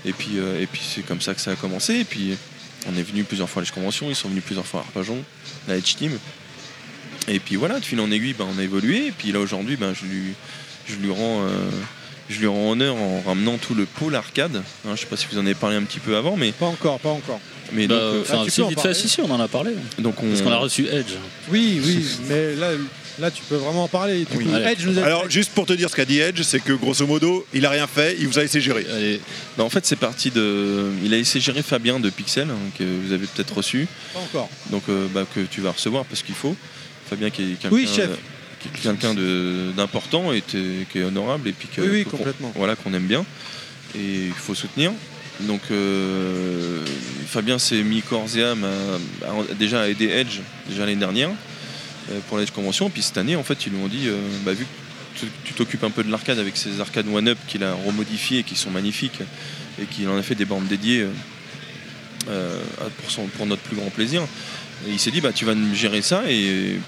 Et 0.06 0.14
puis, 0.14 0.38
puis 0.72 0.82
c'est 0.83 1.01
comme 1.01 1.22
ça 1.22 1.33
que 1.33 1.41
ça 1.41 1.51
a 1.51 1.56
commencé. 1.56 1.99
Et 1.99 2.06
puis 2.06 2.35
on 2.88 2.98
est 2.98 3.03
venu 3.03 3.24
plusieurs 3.24 3.49
fois 3.49 3.61
à 3.61 3.66
la 3.66 3.72
convention, 3.72 4.09
ils 4.09 4.16
sont 4.16 4.30
venus 4.30 4.43
plusieurs 4.43 4.66
fois 4.66 4.80
à 4.80 4.83
Arpajon, 4.83 5.24
la 5.67 5.77
Edge 5.77 5.95
Team. 5.95 6.17
Et 7.27 7.40
puis 7.40 7.56
voilà, 7.56 7.80
de 7.80 7.85
fil 7.85 7.99
en 7.99 8.09
aiguille, 8.09 8.33
ben, 8.33 8.48
on 8.56 8.58
a 8.58 8.64
évolué. 8.64 9.08
Et 9.08 9.11
puis 9.11 9.32
là 9.32 9.40
aujourd'hui, 9.40 9.75
ben, 9.75 9.93
je, 9.93 10.06
lui, 10.06 10.33
je, 10.88 10.95
lui 10.95 11.11
rends, 11.11 11.45
je 12.30 12.40
lui 12.40 12.48
rends 12.48 12.72
honneur 12.72 12.95
en 12.95 13.22
ramenant 13.25 13.58
tout 13.58 13.74
le 13.74 13.85
pôle 13.85 14.16
arcade. 14.16 14.61
Hein, 14.88 14.91
je 14.95 15.01
sais 15.01 15.08
pas 15.08 15.17
si 15.17 15.25
vous 15.32 15.38
en 15.38 15.45
avez 15.45 15.56
parlé 15.56 15.75
un 15.75 15.83
petit 15.83 15.99
peu 15.99 16.16
avant, 16.16 16.38
mais. 16.38 16.51
Pas 16.51 16.67
encore, 16.67 16.99
pas 16.99 17.09
encore. 17.09 17.40
Mais 17.74 17.88
Bah, 17.88 17.95
donc, 17.95 18.03
euh, 18.03 18.22
enfin, 18.22 18.49
si, 18.49 18.61
vite 18.67 18.80
fait, 18.80 18.93
si, 18.93 19.09
si, 19.09 19.22
on 19.22 19.30
en 19.30 19.40
a 19.40 19.48
parlé. 19.48 19.72
Donc 19.98 20.22
on... 20.24 20.27
Parce 20.27 20.41
qu'on 20.41 20.51
a 20.51 20.58
reçu 20.58 20.88
Edge. 20.88 21.14
Oui, 21.49 21.80
oui, 21.83 22.06
mais 22.27 22.56
là, 22.56 22.72
là, 23.19 23.32
tu 23.32 23.43
peux 23.43 23.56
vraiment 23.56 23.83
en 23.83 23.88
parler. 23.88 24.19
Du 24.19 24.25
coup, 24.25 24.56
Edge 24.56 24.85
nous 24.85 24.98
a 24.98 25.03
Alors, 25.03 25.30
juste 25.30 25.51
pour 25.51 25.66
te 25.66 25.74
dire 25.74 25.90
ce 25.90 25.95
qu'a 25.95 26.06
dit 26.06 26.19
Edge, 26.19 26.41
c'est 26.41 26.59
que 26.59 26.74
grosso 26.74 27.06
modo, 27.06 27.45
il 27.53 27.66
a 27.66 27.69
rien 27.69 27.88
fait, 27.88 28.16
il 28.19 28.27
vous 28.27 28.40
a 28.40 28.41
laissé 28.41 28.61
gérer. 28.61 28.85
Allez. 28.91 29.22
Bah, 29.58 29.64
en 29.64 29.69
fait, 29.69 29.85
c'est 29.85 29.98
parti 29.98 30.32
de. 30.32 30.88
Il 31.03 31.14
a 31.14 31.17
laissé 31.17 31.40
gérer 31.40 31.61
Fabien 31.61 31.99
de 31.99 32.09
Pixel, 32.09 32.48
hein, 32.49 32.58
que 32.77 32.83
vous 32.83 33.14
avez 33.14 33.27
peut-être 33.27 33.56
reçu. 33.58 33.88
Pas 34.14 34.19
encore. 34.19 34.49
Donc, 34.72 34.83
euh, 34.90 35.08
bah, 35.14 35.25
que 35.33 35.41
tu 35.41 35.61
vas 35.61 35.72
recevoir 35.72 36.06
parce 36.06 36.24
qu'il 36.24 36.35
faut. 36.35 36.56
Fabien 37.09 37.30
qui 37.30 37.41
est 37.41 37.45
quelqu'un. 37.45 37.69
Oui, 37.72 37.88
chef. 37.88 38.09
Quelqu'un 38.84 39.14
d'important 39.76 40.32
et 40.34 40.42
qui 40.42 40.86
est 41.00 41.04
honorable 41.04 41.48
et 41.50 41.54
puis 41.54 41.68
que, 41.68 41.82
Oui, 41.82 41.88
oui, 41.92 42.04
qu'on- 42.04 42.18
complètement. 42.18 42.52
voilà 42.56 42.76
qu'on 42.76 42.94
aime 42.94 43.08
bien. 43.08 43.26
Et 43.96 44.26
il 44.28 44.34
faut 44.34 44.56
soutenir. 44.56 44.92
Donc 45.42 45.62
euh, 45.72 46.84
Fabien 47.28 47.58
s'est 47.60 47.82
mis 47.84 48.02
corps 48.02 48.28
et 48.36 48.44
âme 48.44 48.66
à- 48.66 49.28
à- 49.30 49.54
déjà 49.58 49.82
à 49.84 49.88
aider 49.88 50.08
Edge 50.10 50.40
déjà 50.68 50.82
l'année 50.86 50.98
dernière 50.98 51.30
euh, 52.12 52.20
pour 52.28 52.38
l'Edge 52.38 52.52
Convention. 52.52 52.90
Puis 52.90 53.02
cette 53.02 53.18
année 53.18 53.36
en 53.38 53.44
fait 53.44 53.66
ils 53.66 53.72
lui 53.72 53.80
ont 53.80 53.88
dit 53.88 54.08
euh, 54.08 54.18
bah, 54.44 54.52
vu 54.52 54.66
que 55.16 55.26
tu- 55.46 55.54
t'occupes 55.54 55.84
un 55.86 55.92
peu 55.92 56.04
de 56.04 56.12
l'arcade 56.12 56.40
avec 56.40 56.58
ces 56.58 56.82
arcades 56.82 57.08
one-up 57.08 57.38
qu'il 57.48 57.64
a 57.64 57.74
remodifiées 57.74 58.40
et 58.40 58.44
qui 58.44 58.56
sont 58.56 58.70
magnifiques 58.70 59.20
et 59.82 59.86
qu'il 59.86 60.08
en 60.10 60.18
a 60.18 60.22
fait 60.24 60.36
des 60.36 60.46
bandes 60.46 60.68
dédiées 60.68 61.06
pour, 62.26 63.10
son- 63.12 63.26
pour 63.28 63.46
notre 63.46 63.62
plus 63.62 63.76
grand 63.78 63.90
plaisir 63.90 64.22
et 64.88 64.92
il 64.92 65.00
s'est 65.00 65.12
dit 65.12 65.22
bah 65.22 65.32
tu 65.34 65.46
vas 65.46 65.56
me 65.56 65.74
gérer 65.74 66.02
ça 66.02 66.24
et 66.30 66.80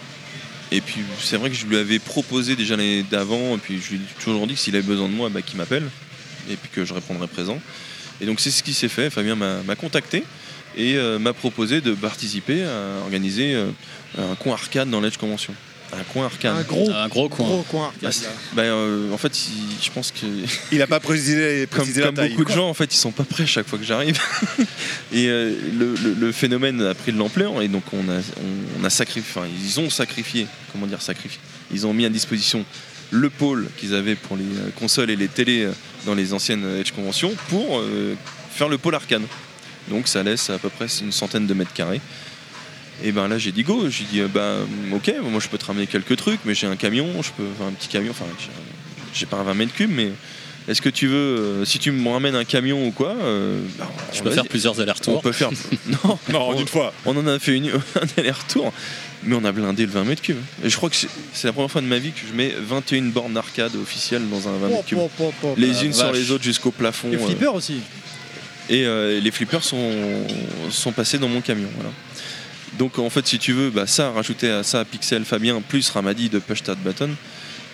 et 0.72 0.82
puis 0.82 1.01
c'est 1.19 1.38
vrai 1.38 1.50
que 1.50 1.56
je 1.56 1.66
lui 1.66 1.77
avais 1.77 2.00
proposé 2.00 2.56
déjà 2.56 2.75
l'année 2.75 3.03
d'avant, 3.03 3.56
et 3.56 3.58
puis 3.58 3.82
je 3.82 3.91
lui 3.91 3.98
ai 3.98 4.24
toujours 4.24 4.48
dit 4.48 4.53
que 4.53 4.59
s'il 4.59 4.75
avait 4.75 4.85
besoin 4.85 5.09
de 5.09 5.14
moi, 5.14 5.30
bah, 5.30 5.41
qu'il 5.41 5.58
m'appelle, 5.58 5.88
et 6.50 6.56
puis 6.56 6.69
que 6.69 6.85
je 6.85 6.93
répondrai 6.93 7.27
présent. 7.27 7.59
Et 8.22 8.25
donc 8.25 8.40
c'est 8.40 8.51
ce 8.51 8.64
qui 8.64 8.74
s'est 8.74 8.88
fait, 8.88 9.09
Fabien 9.09 9.35
m'a 9.35 9.75
contacté 9.75 10.24
et 10.77 10.95
euh, 10.95 11.19
m'a 11.19 11.33
proposé 11.33 11.82
de 11.82 11.93
participer 11.93 12.64
à 12.64 13.01
organiser 13.01 13.53
euh, 13.53 13.72
un 14.17 14.35
coin 14.35 14.53
arcade 14.53 14.90
dans 14.90 15.01
l'Edge 15.01 15.17
Convention. 15.17 15.53
Un 15.93 16.03
coin 16.03 16.25
arcade. 16.25 16.55
Un 16.57 16.61
gros, 16.63 16.89
Un 16.89 17.07
gros 17.09 17.27
coin. 17.29 17.45
gros 17.47 17.63
coin 17.63 17.91
Bah, 18.01 18.07
arcade. 18.09 18.29
bah, 18.53 18.61
euh, 18.63 19.11
en 19.11 19.17
fait, 19.17 19.47
il- 19.49 19.83
je 19.83 19.91
pense 19.91 20.11
que 20.11 20.25
Il 20.71 20.81
a 20.81 20.87
pas 20.87 20.99
précisé, 20.99 21.67
comme, 21.71 21.79
précisé 21.79 21.99
la 22.01 22.05
comme 22.07 22.15
taille. 22.15 22.29
beaucoup 22.29 22.45
de 22.45 22.51
gens, 22.55 22.69
en 22.69 22.73
fait, 22.73 22.93
ils 22.93 22.97
sont 22.97 23.11
pas 23.11 23.23
prêts 23.25 23.45
chaque 23.45 23.67
fois 23.67 23.77
que 23.77 23.83
j'arrive. 23.85 24.17
et 25.11 25.27
euh, 25.27 25.53
le, 25.77 25.93
le- 25.95 26.13
le 26.13 26.31
phénomène 26.31 26.81
a 26.81 26.93
pris 26.93 27.11
de 27.11 27.17
l'ampleur 27.17 27.61
et 27.61 27.67
donc 27.67 27.83
on 27.93 28.07
a, 28.09 28.17
on, 28.19 28.81
on 28.81 28.83
a 28.85 28.89
sacrifié, 28.89 29.29
enfin, 29.41 29.47
ils 29.63 29.79
ont 29.79 29.89
sacrifié, 29.89 30.47
comment 30.71 30.87
dire 30.87 31.01
sacrifié. 31.01 31.39
Ils 31.73 31.85
ont 31.85 31.93
mis 31.93 32.05
à 32.05 32.09
disposition 32.09 32.63
le 33.11 33.29
pôle 33.29 33.67
qu'ils 33.77 33.93
avaient 33.93 34.15
pour 34.15 34.37
les 34.37 34.43
euh, 34.43 34.69
consoles 34.79 35.09
et 35.09 35.15
les 35.17 35.27
télés 35.27 35.67
dans 36.05 36.15
les 36.15 36.31
anciennes 36.33 36.63
Edge 36.79 36.91
Conventions 36.91 37.33
pour 37.49 37.79
euh, 37.79 38.15
faire 38.53 38.69
le 38.69 38.77
pôle 38.77 38.95
arcade. 38.95 39.23
Donc 39.89 40.07
ça 40.07 40.23
laisse 40.23 40.49
à 40.49 40.57
peu 40.57 40.69
près 40.69 40.85
une 41.01 41.11
centaine 41.11 41.47
de 41.47 41.53
mètres 41.53 41.73
carrés. 41.73 41.99
Et 43.03 43.11
ben 43.11 43.27
là 43.27 43.38
j'ai 43.38 43.51
dit 43.51 43.63
go, 43.63 43.89
j'ai 43.89 44.03
dit 44.05 44.19
euh, 44.21 44.27
bah 44.27 44.57
ok, 44.93 45.13
moi 45.23 45.39
je 45.39 45.47
peux 45.47 45.57
te 45.57 45.65
ramener 45.65 45.88
quelques 45.88 46.15
trucs, 46.17 46.39
mais 46.45 46.53
j'ai 46.53 46.67
un 46.67 46.75
camion, 46.75 47.07
je 47.21 47.31
peux, 47.31 47.43
enfin, 47.57 47.69
un 47.69 47.73
petit 47.73 47.88
camion, 47.88 48.11
enfin 48.11 48.25
j'ai- 49.13 49.25
pas 49.25 49.38
un 49.38 49.43
20 49.43 49.53
mètres 49.55 49.73
cubes, 49.73 49.91
mais 49.93 50.11
Est-ce 50.67 50.80
que 50.81 50.89
tu 50.89 51.07
veux, 51.07 51.15
euh, 51.15 51.65
si 51.65 51.80
tu 51.80 51.89
me 51.91 52.07
ramènes 52.09 52.35
un 52.35 52.43
camion 52.45 52.85
ou 52.85 52.91
quoi, 52.91 53.15
euh, 53.19 53.59
bah, 53.80 53.89
Je 54.13 54.21
on 54.21 54.23
peux 54.25 54.30
faire 54.30 54.45
plusieurs 54.45 54.80
allers-retours. 54.80 55.17
On 55.17 55.19
peut 55.19 55.31
faire. 55.31 55.49
non, 55.88 56.19
Non, 56.31 56.39
en 56.49 56.59
une 56.59 56.67
fois. 56.67 56.93
On 57.07 57.17
en 57.17 57.25
a 57.25 57.39
fait 57.39 57.57
une, 57.57 57.69
un 57.95 58.07
aller-retour, 58.15 58.71
mais 59.23 59.35
on 59.35 59.43
a 59.43 59.51
blindé 59.51 59.88
le 59.88 59.91
20 59.91 60.03
mètres 60.03 60.21
cubes. 60.21 60.38
Et 60.63 60.69
je 60.69 60.77
crois 60.77 60.91
que 60.91 60.95
c'est 60.95 61.47
la 61.47 61.51
première 61.53 61.71
fois 61.71 61.81
de 61.81 61.88
ma 61.88 61.97
vie 61.97 62.11
que 62.11 62.19
je 62.30 62.35
mets 62.38 62.53
21 62.59 63.05
bornes 63.09 63.33
d'arcade 63.33 63.75
officielles 63.75 64.21
dans 64.30 64.47
un 64.47 64.57
20 64.59 64.67
mètres 64.69 64.85
cubes. 64.85 64.99
Les 65.57 65.83
unes 65.83 65.93
sur 65.93 66.05
vache. 66.05 66.15
les 66.15 66.30
autres 66.30 66.43
jusqu'au 66.43 66.69
plafond. 66.71 67.09
Les 67.09 67.17
euh, 67.17 67.25
flippers 67.25 67.55
aussi. 67.55 67.77
et 68.69 68.85
euh, 68.85 69.19
les 69.19 69.31
flippers 69.31 69.63
sont, 69.63 69.91
sont 70.69 70.91
passés 70.91 71.17
dans 71.17 71.27
mon 71.27 71.41
camion. 71.41 71.69
Voilà. 71.75 71.89
Donc 72.82 72.98
en 72.98 73.11
fait, 73.11 73.27
si 73.27 73.38
tu 73.38 73.53
veux, 73.53 73.69
bah, 73.69 73.85
ça, 73.85 74.10
rajouter 74.10 74.50
à 74.50 74.64
ça 74.64 74.84
Pixel, 74.84 75.24
Fabien, 75.24 75.61
plus 75.61 75.88
Ramadi 75.92 76.30
de 76.30 76.40
Push 76.40 76.61
Start 76.61 76.80
Button, 76.80 77.11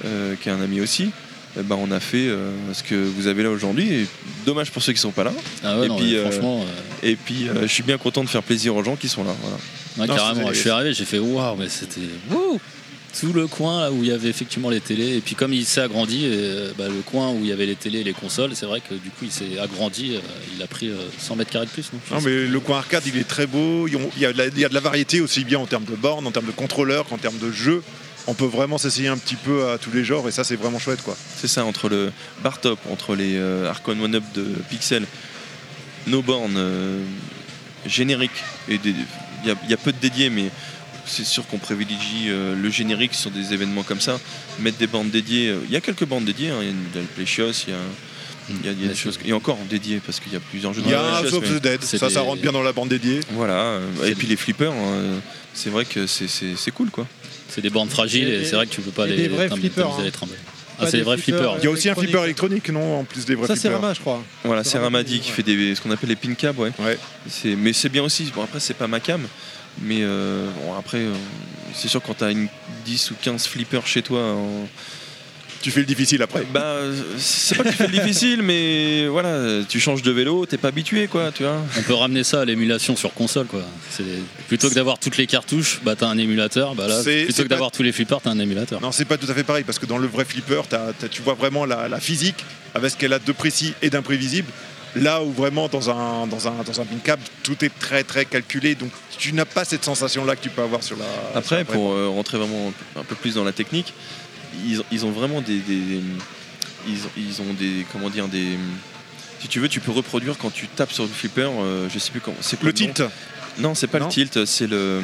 euh, 0.04 0.36
qui 0.36 0.50
est 0.50 0.52
un 0.52 0.60
ami 0.60 0.82
aussi, 0.82 1.12
ben, 1.56 1.78
on 1.80 1.92
a 1.92 2.02
fait 2.02 2.28
euh, 2.28 2.52
ce 2.74 2.84
que 2.84 2.96
vous 2.96 3.28
avez 3.28 3.42
là 3.42 3.50
aujourd'hui. 3.50 4.06
Dommage 4.46 4.70
pour 4.70 4.84
ceux 4.84 4.92
qui 4.92 5.00
sont 5.00 5.12
pas 5.12 5.24
là. 5.24 5.32
Ah 5.64 5.80
ouais, 5.80 5.86
et, 5.86 5.88
non, 5.88 5.96
puis, 5.96 6.18
euh, 6.18 6.30
franchement, 6.30 6.60
euh, 6.60 7.08
et 7.08 7.16
puis, 7.16 7.48
je 7.62 7.68
suis 7.68 7.84
bien 7.84 7.98
content 7.98 8.22
de 8.22 8.28
faire 8.28 8.44
plaisir 8.44 8.76
aux 8.76 8.84
gens 8.84 8.98
qui 8.98 9.08
sont 9.08 9.24
là. 9.24 9.34
Voilà. 9.42 9.58
Ouais, 9.98 10.08
Non, 10.08 10.14
carrément. 10.14 10.50
Je 10.52 10.60
suis 10.60 10.70
arrivé, 10.70 10.94
j'ai 10.94 11.06
fait 11.06 11.20
waouh, 11.20 11.56
mais 11.56 11.70
c'était 11.70 12.02
tout 13.20 13.34
le 13.34 13.48
coin 13.48 13.82
là 13.82 13.92
où 13.92 14.04
il 14.04 14.10
y 14.10 14.12
avait 14.12 14.30
effectivement 14.30 14.70
les 14.70 14.80
télés. 14.82 15.18
Et 15.18 15.22
puis 15.22 15.36
comme 15.36 15.54
il 15.54 15.66
s'est 15.66 15.82
agrandi, 15.82 16.22
euh, 16.26 16.72
bah, 16.78 16.88
le 16.88 17.02
coin 17.02 17.32
où 17.32 17.40
il 17.42 17.48
y 17.48 17.52
avait 17.52 17.66
les 17.66 17.76
télés 17.76 18.00
et 18.00 18.04
les 18.04 18.14
consoles, 18.14 18.52
c'est 18.56 18.66
vrai 18.66 18.80
que 18.82 18.94
du 18.94 19.10
coup 19.10 19.24
il 19.26 19.32
s'est 19.32 19.60
agrandi. 19.60 20.16
euh, 20.16 20.20
il 20.56 20.62
a 20.62 20.68
pris 20.68 20.90
euh, 20.90 20.96
100 21.20 21.36
mètres 21.36 21.52
carrés 21.52 21.66
de 21.66 21.72
plus. 21.72 21.90
non? 21.94 22.00
Non, 22.18 22.22
mais 22.24 22.46
le 22.48 22.60
coin 22.60 22.78
arcade, 22.78 23.04
il 23.08 23.18
est 23.18 23.28
très 23.28 23.48
beau. 23.48 23.88
Il 23.88 23.98
y 24.20 24.26
a- 24.26 24.34
de 24.34 24.38
la, 24.38 24.46
il 24.48 24.60
y 24.60 24.66
a 24.66 24.70
de 24.70 24.74
la 24.74 24.80
variété 24.80 25.22
aussi 25.22 25.44
bien 25.44 25.60
en 25.60 25.66
termes 25.66 25.86
de 25.86 25.96
bornes, 25.96 26.28
en 26.28 26.32
termes 26.32 26.46
de 26.48 26.52
contrôleurs 26.52 27.06
qu'en 27.08 27.18
termes 27.18 27.38
de 27.40 27.52
jeux. 27.52 27.82
On 28.30 28.34
peut 28.34 28.46
vraiment 28.46 28.78
s'essayer 28.78 29.08
un 29.08 29.18
petit 29.18 29.38
peu 29.38 29.70
à 29.70 29.78
tous 29.78 29.90
les 29.92 30.04
genres 30.04 30.28
et 30.28 30.32
ça, 30.32 30.44
c'est 30.44 30.58
vraiment 30.58 30.80
chouette, 30.80 31.02
quoi. 31.02 31.16
C'est 31.38 31.48
ça, 31.48 31.64
entre 31.64 31.88
le 31.88 32.12
bar 32.44 32.60
top, 32.60 32.78
entre 32.92 33.16
les 33.16 33.38
euh, 33.38 33.70
Arcon 33.70 33.98
One 34.02 34.16
Up 34.16 34.24
de 34.36 34.44
Pixel, 34.70 35.06
nos 36.08 36.22
bornes 36.22 36.56
euh, 36.58 37.02
génériques, 37.86 38.32
et 38.68 38.78
des- 38.78 38.94
il 39.44 39.48
y, 39.48 39.52
a- 39.52 39.56
il 39.64 39.70
y 39.70 39.74
a 39.74 39.78
peu 39.78 39.92
de 39.94 39.98
dédiés, 39.98 40.30
mais 40.30 40.50
c'est 41.08 41.26
sûr 41.26 41.46
qu'on 41.48 41.58
privilégie 41.58 42.28
euh, 42.28 42.56
le 42.56 42.70
générique 42.70 43.14
sur 43.14 43.32
des 43.32 43.54
événements 43.54 43.84
comme 43.84 44.02
ça. 44.02 44.20
Mettre 44.60 44.78
des 44.78 44.88
bandes 44.88 45.10
dédiées, 45.10 45.50
euh, 45.50 45.60
il 45.68 45.72
y 45.72 45.76
a 45.76 45.82
quelques 45.82 46.06
bandes 46.06 46.26
dédiées, 46.26 46.50
hein, 46.50 46.58
il 46.62 46.66
y 46.66 46.70
a 46.70 46.72
une- 46.72 47.04
y 47.04 47.06
Playchios, 47.16 47.52
il 47.68 47.72
y 47.72 47.74
a. 47.74 47.80
Il 48.50 48.66
y 48.66 48.70
a, 48.70 48.72
il 48.72 48.82
y 48.82 48.86
a 48.86 48.88
des 48.88 48.96
choses, 48.96 49.20
et 49.26 49.34
encore 49.34 49.58
dédiées 49.70 50.00
parce 50.06 50.22
qu'il 50.22 50.32
y 50.32 50.36
a 50.38 50.40
plusieurs 50.40 50.74
jeux 50.74 50.82
Il 50.86 50.88
y 50.90 50.94
dans 50.94 51.00
a 51.00 51.20
un 51.20 51.22
mais- 51.22 51.30
the 51.30 51.62
Dead, 51.62 51.84
ça, 51.84 52.10
ça 52.10 52.22
rentre 52.22 52.42
bien 52.42 52.54
dans 52.54 52.64
la 52.64 52.72
bande 52.72 52.88
dédiée. 52.88 53.20
Voilà, 53.34 53.56
euh, 53.56 53.82
et 54.06 54.16
puis 54.16 54.26
les 54.26 54.38
flippers, 54.38 54.72
hein, 54.72 55.20
c'est 55.54 55.70
vrai 55.70 55.84
que 55.84 56.08
c'est- 56.08 56.30
c'est 56.30 56.56
c'est 56.56 56.72
cool 56.72 56.90
quoi. 56.90 57.06
C'est 57.50 57.60
des 57.60 57.70
bornes 57.70 57.90
fragiles 57.90 58.30
et, 58.30 58.36
Et- 58.42 58.46
c'est 58.46 58.56
vrai 58.56 58.66
que 58.66 58.72
tu 58.72 58.80
peux 58.80 58.92
pas 58.92 59.06
les 59.06 59.18
des 59.18 59.28
vrais 59.28 59.50
flippers, 59.50 59.90
les 60.02 60.08
hein. 60.08 60.12
trimballer. 60.12 60.40
Pas 60.78 60.84
Ah, 60.84 60.86
c'est 60.86 60.92
des 60.94 60.98
des 61.00 61.04
vrais 61.04 61.18
flippers. 61.18 61.56
Il 61.58 61.64
y 61.66 61.68
a 61.68 61.72
aussi 61.72 61.90
un 61.90 61.96
flipper 61.96 62.24
électronique, 62.24 62.70
non 62.70 63.00
En 63.00 63.04
plus 63.04 63.26
des 63.26 63.36
vrais 63.36 63.48
Ça, 63.48 63.56
c'est. 63.58 63.68
Rama, 63.68 63.94
je 63.94 64.00
crois. 64.00 64.24
Voilà, 64.46 64.64
C'est 64.64 64.78
Ramadi, 64.78 65.20
qui 65.20 65.30
ouais. 65.32 65.36
fait 65.36 65.44
des, 65.44 65.76
ce 65.76 65.82
qu'on 65.82 65.92
appelle 65.92 66.08
les 66.10 66.16
pin 66.16 66.34
cabs, 66.34 66.58
ouais. 66.60 66.72
C'est- 67.28 67.56
Mais 67.58 67.74
c'est 67.74 67.90
bien 67.90 68.04
aussi. 68.04 68.32
Bon, 68.34 68.44
après, 68.44 68.62
c'est 68.62 68.76
pas 68.76 68.88
ma 68.88 69.02
cam. 69.02 69.28
Mais 69.82 70.00
euh, 70.02 70.48
bon, 70.66 70.74
après, 70.78 71.00
euh, 71.00 71.14
c'est 71.74 71.88
sûr, 71.88 72.02
quand 72.02 72.16
t'as 72.16 72.32
une 72.32 72.48
10 72.86 73.12
ou 73.12 73.16
15 73.22 73.48
flippers 73.48 73.86
chez 73.88 74.02
toi. 74.02 74.22
en- 74.34 74.68
Tu 75.62 75.72
fais 75.72 75.80
le 75.80 75.86
difficile 75.88 76.22
après. 76.22 76.44
Bah, 76.54 76.62
euh, 76.64 76.96
c'est 77.18 77.56
pas 77.58 77.64
que 77.64 77.70
tu 77.70 77.76
fais 77.76 77.88
le 77.88 77.94
difficile, 78.00 78.42
mais 78.44 79.08
voilà, 79.08 79.64
tu 79.68 79.80
changes 79.80 80.04
de 80.04 80.12
vélo, 80.12 80.46
t'es 80.46 80.58
pas 80.58 80.68
habitué, 80.68 81.08
quoi, 81.08 81.32
tu 81.32 81.44
vois. 81.44 81.58
On 81.78 81.82
peut 81.82 81.96
ramener 81.96 82.24
ça 82.24 82.42
à 82.42 82.46
l'émulation 82.46 82.96
sur 82.96 83.12
console 83.14 83.48
quoi. 83.48 83.64
C'est 83.90 84.04
plutôt 84.48 84.70
que 84.70 84.76
d'avoir 84.76 85.00
toutes 85.00 85.18
les 85.18 85.26
cartouches, 85.26 85.80
bah 85.84 85.96
t'as 85.98 86.08
un 86.08 86.18
émulateur. 86.20 86.76
Bah 86.76 86.88
là, 86.88 87.02
C'est- 87.04 87.26
plutôt 87.26 87.42
que 87.44 87.48
pas- 87.48 87.56
d'avoir 87.56 87.72
tous 87.72 87.82
les 87.84 87.92
flippers, 87.92 88.22
t'as 88.22 88.30
un 88.30 88.40
émulateur. 88.40 88.80
Non, 88.82 88.92
c'est 88.92 89.06
pas 89.06 89.18
tout 89.18 89.30
à 89.30 89.34
fait 89.34 89.44
pareil 89.44 89.64
parce 89.64 89.80
que 89.80 89.88
dans 89.88 89.98
le 89.98 90.08
vrai 90.08 90.26
flipper, 90.26 90.62
t'as- 90.70 90.94
t'as- 90.98 91.10
tu 91.10 91.24
vois 91.24 91.34
vraiment 91.34 91.66
la, 91.66 91.88
la 91.90 92.00
physique 92.00 92.46
avec 92.76 92.92
ce 92.92 92.96
qu'elle 92.98 93.14
a 93.14 93.20
de 93.20 93.32
précis 93.32 93.74
et 93.82 93.90
d'imprévisible. 93.90 94.52
Là 95.02 95.24
où 95.24 95.32
vraiment 95.32 95.68
dans 95.68 95.90
un, 95.90 96.28
dans 96.28 96.48
un, 96.48 96.52
dans 96.64 96.86
tout 97.44 97.64
est 97.66 97.72
très 97.80 98.04
très 98.04 98.26
calculé, 98.26 98.76
donc 98.76 98.92
tu 99.18 99.34
n'as 99.34 99.46
pas 99.46 99.66
cette 99.66 99.84
sensation-là 99.86 100.36
que 100.36 100.42
tu 100.44 100.50
peux 100.50 100.62
avoir 100.62 100.84
sur 100.84 100.98
la. 100.98 101.06
sur 101.06 101.38
Après, 101.38 101.58
la 101.58 101.66
pour 101.66 101.92
euh, 101.94 102.08
rentrer 102.10 102.38
vraiment 102.38 102.72
un 102.96 103.04
peu 103.04 103.16
plus 103.16 103.36
dans 103.36 103.44
la 103.44 103.52
technique, 103.54 103.94
ils, 104.66 104.80
ont- 104.82 104.86
ils 104.92 105.06
ont 105.06 105.12
vraiment 105.12 105.42
des, 105.42 105.60
des- 105.60 106.02
ils, 106.88 106.98
ils 107.18 107.42
ont 107.42 107.54
des 107.54 107.86
comment 107.92 108.10
dire 108.10 108.28
des 108.28 108.58
si 109.40 109.48
tu 109.48 109.60
veux, 109.60 109.70
tu 109.70 109.80
peux 109.80 109.92
reproduire 109.92 110.36
quand 110.38 110.50
tu 110.52 110.68
tapes 110.68 110.92
sur 110.92 111.04
le 111.04 111.10
flipper. 111.10 111.44
euh, 111.60 111.88
je 111.94 112.00
sais 112.00 112.10
plus 112.12 112.22
comment. 112.22 112.38
C'est 112.42 112.62
Le 112.64 112.74
tilt 112.74 113.04
Non, 113.60 113.76
c'est 113.76 113.86
pas 113.88 114.00
Non 114.00 114.08
le 114.08 114.12
tilt. 114.12 114.46
C'est 114.46 114.66
le. 114.68 115.02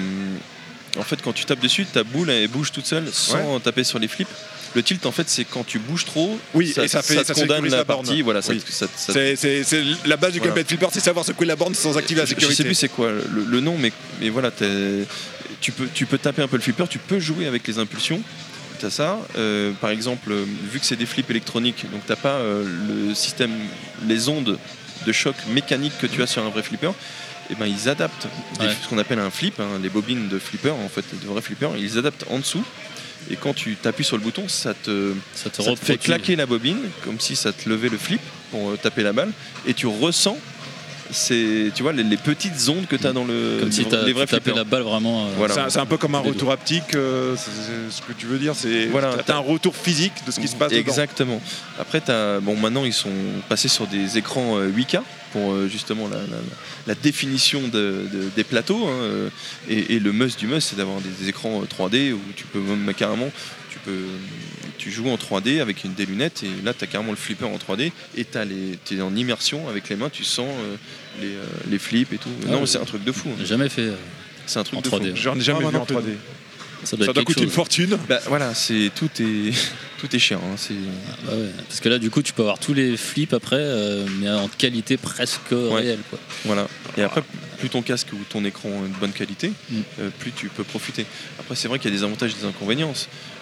En 0.98 1.04
fait, 1.04 1.22
quand 1.22 1.34
tu 1.34 1.46
tapes 1.46 1.60
dessus, 1.60 1.86
ta 1.86 2.04
boule 2.04 2.30
elle 2.32 2.48
bouge 2.48 2.72
toute 2.72 2.86
seule 2.86 3.08
sans 3.12 3.60
taper 3.60 3.84
sur 3.84 4.00
les 4.00 4.08
flips. 4.08 4.28
Le 4.76 4.82
tilt, 4.84 5.06
en 5.06 5.12
fait, 5.12 5.30
c'est 5.30 5.46
quand 5.46 5.64
tu 5.66 5.78
bouges 5.80 6.06
trop. 6.06 6.40
Oui, 6.54 6.70
et 6.76 6.88
ça 6.88 7.02
fait 7.04 7.16
te 7.18 7.24
ça 7.26 7.34
condamne 7.34 7.64
la, 7.66 7.78
la 7.78 7.84
borne. 7.84 8.06
partie. 8.06 8.22
Voilà, 8.24 8.42
ça, 8.42 8.54
Oui. 8.54 8.62
ça- 8.68 8.88
ça- 8.96 9.14
C'est- 9.14 9.84
la 10.06 10.18
base 10.18 10.32
du 10.34 10.40
Voilà. 10.40 10.50
gameplay 10.56 10.64
de 10.64 10.68
flipper, 10.68 10.88
c'est 10.92 11.00
savoir 11.00 11.24
secouer 11.26 11.46
la 11.46 11.56
borne 11.56 11.76
sans 11.76 11.98
activer 11.98 12.22
la 12.22 12.26
je- 12.26 12.32
Je 12.32 12.36
sécurité. 12.36 12.56
sais 12.56 12.64
plus 12.64 12.76
c'est 12.76 12.90
quoi 12.90 13.12
le, 13.12 13.46
le 13.48 13.60
nom, 13.60 13.78
mais, 13.78 13.92
mais 14.20 14.30
voilà, 14.30 14.50
tu 15.62 15.72
peux, 15.72 15.88
tu 15.94 16.06
peux 16.06 16.18
taper 16.18 16.42
un 16.42 16.48
peu 16.48 16.58
le 16.58 16.62
flipper, 16.64 16.86
tu 16.90 17.00
peux 17.00 17.20
jouer 17.20 17.46
avec 17.48 17.68
les 17.68 17.78
impulsions. 17.80 18.22
T'as 18.80 18.90
ça. 18.90 19.20
Euh, 19.38 19.72
par 19.80 19.92
exemple, 19.92 20.32
euh, 20.32 20.44
vu 20.72 20.80
que 20.80 20.86
c'est 20.86 20.96
des 20.96 21.06
flips 21.06 21.30
électroniques, 21.30 21.86
donc 21.92 22.02
t'as 22.06 22.16
pas 22.16 22.36
euh, 22.38 22.66
le 23.08 23.14
système, 23.16 23.52
les 24.08 24.28
ondes 24.28 24.58
de 25.06 25.12
choc 25.12 25.36
mécanique 25.54 25.94
que 26.02 26.08
tu 26.08 26.22
as 26.24 26.28
sur 26.28 26.44
un 26.44 26.50
vrai 26.50 26.64
flipper. 26.64 26.92
Et 27.52 27.56
ben 27.56 27.66
ils 27.68 27.90
adaptent 27.90 28.28
des- 28.60 28.66
Ouais. 28.68 28.74
ce 28.82 28.88
qu'on 28.88 28.98
appelle 28.98 29.20
un 29.20 29.30
flip, 29.30 29.60
hein, 29.60 29.68
les 29.84 29.90
bobines 29.90 30.28
de 30.30 30.40
flipper, 30.40 30.72
en 30.74 30.90
fait, 30.90 31.04
de 31.22 31.28
vrais 31.28 31.42
flippers, 31.42 31.76
ils 31.78 31.98
adaptent 31.98 32.26
en 32.30 32.40
dessous. 32.40 32.64
Et 33.32 33.36
quand 33.36 33.54
tu 33.54 33.76
t'appuies 33.76 34.04
sur 34.04 34.18
le 34.18 34.24
bouton, 34.24 34.48
ça 34.48 34.74
te, 34.74 35.14
Ça 35.36 35.50
te 35.50 35.62
ça 35.62 35.72
te 35.72 35.80
fait 35.80 35.98
claquer 35.98 36.36
la 36.36 36.46
bobine, 36.46 36.80
comme 37.04 37.20
si 37.20 37.36
ça 37.36 37.52
te 37.54 37.70
levait 37.70 37.90
le 37.90 37.98
flip 37.98 38.22
pour 38.52 38.72
euh, 38.72 38.78
taper 38.78 39.04
la 39.04 39.14
balle, 39.14 39.32
et 39.66 39.74
tu 39.74 39.88
ressens 39.88 40.38
c'est 41.12 41.72
tu 41.76 41.84
vois 41.84 41.94
les, 41.94 42.04
les 42.04 42.18
petites 42.18 42.68
ondes 42.70 42.88
que 42.88 42.96
tu 42.96 43.06
as 43.08 43.14
dans 43.14 43.26
le 43.26 43.58
Comme 43.60 43.72
si 43.72 43.84
les- 43.86 44.14
vrais 44.14 44.28
flippers. 44.28 44.56
la 44.56 44.64
balle 44.64 44.84
vraiment. 44.84 45.26
euh, 45.26 45.30
Voilà. 45.38 45.70
C'est 45.70 45.80
un- 45.80 45.86
peu 45.86 45.98
comme 45.98 46.16
un 46.16 46.20
retour 46.20 46.52
haptique, 46.52 46.96
euh, 46.96 47.36
ce 47.90 48.02
que 48.02 48.14
tu 48.18 48.26
veux 48.26 48.38
dire. 48.40 48.54
C'est 48.56 48.86
Voilà. 48.88 49.16
t'as 49.26 49.36
un 49.36 49.40
retour 49.40 49.76
physique 49.76 50.14
de 50.26 50.32
ce 50.32 50.40
qui 50.40 50.48
se 50.48 50.56
passe 50.56 50.72
dedans. 50.72 50.80
Exactement. 50.82 51.42
Après, 51.80 52.02
as, 52.10 52.40
bon, 52.40 52.56
maintenant, 52.56 52.86
ils 52.86 52.94
sont 52.94 53.10
passés 53.50 53.68
sur 53.68 53.86
des 53.88 54.18
écrans 54.18 54.58
euh, 54.58 54.68
8K 54.70 55.00
pour 55.34 55.52
euh, 55.54 55.68
justement 55.68 56.08
la, 56.08 56.18
la- 56.18 56.44
la 56.88 56.96
définition 56.96 57.62
de- 57.62 57.70
de- 58.12 58.30
des 58.36 58.44
plateaux. 58.44 58.86
hein, 58.88 58.92
euh, 59.02 59.30
et, 59.70 59.96
et 59.96 60.00
le 60.00 60.12
must 60.14 60.40
du 60.40 60.48
must, 60.48 60.70
c'est 60.70 60.76
d'avoir 60.78 61.00
des, 61.02 61.10
des 61.10 61.30
écrans 61.30 61.62
euh, 61.62 61.66
3D 61.66 62.14
où 62.14 62.20
tu 62.36 62.46
peux 62.46 62.60
même 62.60 62.94
carrément, 62.94 63.30
peux, 63.86 64.06
tu 64.78 64.92
joues 64.92 65.10
en 65.10 65.16
3D 65.16 65.62
avec 65.62 65.84
une, 65.84 65.94
des 65.94 66.06
lunettes 66.06 66.44
et 66.44 66.66
là, 66.66 66.74
tu 66.74 66.84
as 66.84 66.88
carrément 66.88 67.12
le 67.12 67.18
flipper 67.18 67.46
en 67.46 67.58
3D 67.58 67.92
et 68.18 68.26
tu 68.26 68.98
es 68.98 69.02
en 69.02 69.16
immersion 69.16 69.68
avec 69.70 69.90
les 69.90 69.96
mains, 69.96 70.10
tu 70.10 70.24
sens 70.24 70.48
euh, 70.48 70.76
les, 71.22 71.28
euh, 71.36 71.44
les 71.70 71.80
flips 71.80 72.12
et 72.14 72.18
tout. 72.18 72.30
Ah 72.48 72.52
non, 72.52 72.60
ouais. 72.62 72.66
c'est 72.68 72.80
un 72.80 72.86
truc 72.86 73.04
de 73.04 73.12
fou. 73.12 73.30
hein. 73.32 73.36
J'ai 73.40 73.46
jamais 73.46 73.70
fait. 73.70 73.82
euh, 73.84 73.96
C'est 74.46 74.60
un 74.60 74.64
truc 74.64 74.80
en 74.80 74.82
de 74.82 74.90
3D. 74.90 75.10
fou. 75.12 75.16
J'en 75.18 75.36
ai 75.38 75.42
jamais 75.42 75.66
Ah, 75.66 75.70
vu 75.70 75.78
en 75.78 75.86
plus. 75.86 75.96
3D. 75.96 76.14
Ça 76.84 76.98
doit, 76.98 77.06
Ça 77.06 77.14
doit 77.14 77.24
coûter 77.24 77.40
chose. 77.40 77.44
une 77.46 77.50
fortune. 77.50 77.98
Bah, 78.10 78.20
voilà, 78.28 78.54
c'est 78.54 78.92
tout 78.94 79.10
est 79.22 79.54
tout 80.00 80.14
est 80.14 80.20
cher. 80.20 80.38
hein, 80.40 80.56
c'est 80.58 80.74
Bah 81.26 81.32
ouais, 81.34 81.50
Parce 81.70 81.80
que 81.80 81.88
là, 81.88 81.98
du 81.98 82.10
coup, 82.10 82.22
tu 82.22 82.34
peux 82.34 82.42
avoir 82.42 82.60
tous 82.60 82.74
les 82.74 82.98
flips 82.98 83.34
après, 83.34 83.56
euh, 83.58 84.06
mais 84.20 84.30
en 84.30 84.50
qualité 84.50 84.98
presque 84.98 85.40
réelle. 85.52 86.00
Quoi. 86.10 86.20
Voilà. 86.44 86.68
Et 86.98 87.02
après, 87.02 87.24
plus 87.60 87.70
ton 87.70 87.82
casque 87.82 88.08
ou 88.14 88.18
ton 88.30 88.46
écran 88.46 88.70
est 88.70 88.94
de 88.94 89.00
bonne 89.00 89.12
qualité, 89.14 89.50
Mm. 89.50 89.76
euh, 90.00 90.10
plus 90.20 90.32
tu 90.32 90.50
peux 90.50 90.64
profiter. 90.64 91.06
Après, 91.40 91.56
c'est 91.56 91.68
vrai 91.68 91.80
qu'il 91.80 91.92
y 91.92 91.94
a 91.94 91.98
des 91.98 92.04
avantages 92.04 92.32
et 92.32 92.42
des 92.42 92.46
inconvénients. 92.48 92.94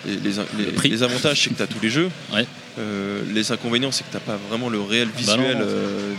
Les, 0.05 0.15
les- 0.15 0.65
Le 0.65 0.71
prix. 0.71 0.89
les 0.89 1.03
avantages, 1.03 1.41
c'est 1.43 1.49
que 1.49 1.55
tu 1.55 1.61
as 1.63 1.67
tous 1.67 1.79
les 1.81 1.89
jeux. 1.89 2.09
Ouais. 2.33 2.45
Euh, 2.79 3.21
les 3.33 3.51
inconvénients, 3.51 3.91
c'est 3.91 4.03
que 4.05 4.09
tu 4.11 4.15
n'as 4.15 4.21
pas 4.21 4.37
vraiment 4.49 4.69
le 4.69 4.79
réel 4.79 5.07
Bah 5.09 5.17
visuel 5.17 5.57
non. 5.57 5.65
euh, 5.67 6.13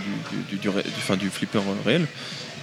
du, 0.50 0.56
du, 0.56 0.60
du, 0.60 0.68
ré- 0.68 0.84
flipper 1.30 1.60
réel. 1.86 2.06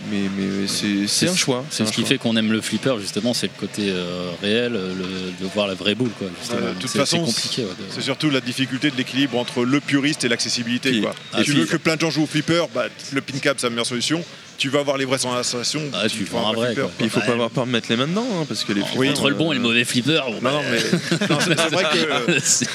Mais, 0.10 0.30
mais 0.38 0.66
c'est 0.68 1.28
un 1.28 1.36
choix. 1.36 1.66
C'est 1.70 1.86
ce 1.86 1.92
qui 1.92 2.02
choix. 2.02 2.08
fait 2.10 2.18
qu'on 2.18 2.38
aime 2.38 2.54
le 2.54 2.62
flipper, 2.62 2.96
justement, 3.02 3.34
c'est 3.34 3.48
le 3.48 3.60
côté 3.60 3.90
euh, 3.90 4.30
réel, 4.42 4.72
le- 4.72 5.32
de 5.44 5.52
voir 5.54 5.68
la 5.68 5.74
vraie 5.74 5.94
boule. 5.96 6.12
Quoi. 6.18 6.28
Euh, 6.54 6.74
de 6.74 6.80
toute 6.80 6.90
C'est- 6.90 7.00
façon, 7.00 7.26
c'est 7.26 7.34
compliqué. 7.34 7.62
ouais, 7.64 7.70
de- 7.72 7.94
c'est 7.94 8.02
surtout 8.02 8.30
la 8.30 8.40
difficulté 8.40 8.92
de 8.92 8.96
l'équilibre 8.96 9.38
entre 9.38 9.66
le 9.66 9.80
puriste 9.82 10.24
et 10.24 10.30
l'accessibilité. 10.30 11.02
Quoi. 11.02 11.14
ah, 11.34 11.40
Si 11.40 11.46
tu 11.46 11.52
puis- 11.52 11.60
veux 11.62 11.66
que 11.66 11.76
plein 11.76 11.96
de 11.98 12.02
gens 12.02 12.12
jouent 12.12 12.24
au 12.24 12.28
flipper, 12.28 12.64
bah, 12.74 12.86
le 13.12 13.20
pin 13.22 13.40
cap 13.40 13.58
c'est 13.60 13.66
la 13.66 13.72
meilleure 13.72 13.86
solution. 13.86 14.24
Tu 14.60 14.70
vas 14.70 14.80
avoir 14.82 14.98
les 14.98 15.06
vraies 15.06 15.18
sensations. 15.18 15.82
Ah, 15.94 16.08
tu 16.10 16.26
prends 16.26 16.42
prends 16.42 16.50
un 16.52 16.54
vrai, 16.54 16.74
flipper, 16.74 16.90
il 17.00 17.10
faut 17.10 17.20
Ouais. 17.22 17.26
pas 17.26 17.32
avoir 17.32 17.50
peur 17.50 17.66
de 17.66 17.72
mettre 17.72 17.88
les 17.90 17.96
mains 17.96 18.08
dedans, 18.08 18.28
hein, 18.42 18.46
parce 18.48 18.64
que 18.66 18.74
les 18.74 18.82
flippers, 18.82 18.98
Oui, 19.00 19.10
entre 19.10 19.30
le 19.30 19.36
bon 19.36 19.52
et 19.52 19.56
le 19.56 19.62
euh, 19.62 19.64
mauvais 19.64 19.86
flipper. 19.86 20.22
bon, 20.28 20.42
Non, 20.42 20.52
non, 20.52 20.60
bah, 20.60 20.66
mais 20.70 21.28
non, 21.30 21.38
c'est 21.40 21.60
c'est 21.60 21.70
vrai 21.70 21.86
que 21.94 22.40
c'est- 22.44 22.68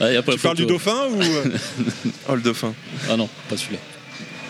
Ah, 0.00 0.12
y 0.12 0.16
a 0.16 0.22
pas 0.22 0.32
tu 0.32 0.38
parles 0.38 0.56
du 0.56 0.66
dauphin 0.66 1.06
ou 1.10 1.20
euh, 1.22 1.44
Oh, 2.28 2.34
le 2.34 2.40
dauphin. 2.40 2.72
Ah 3.10 3.16
non, 3.16 3.28
pas 3.48 3.56
celui-là. 3.56 3.78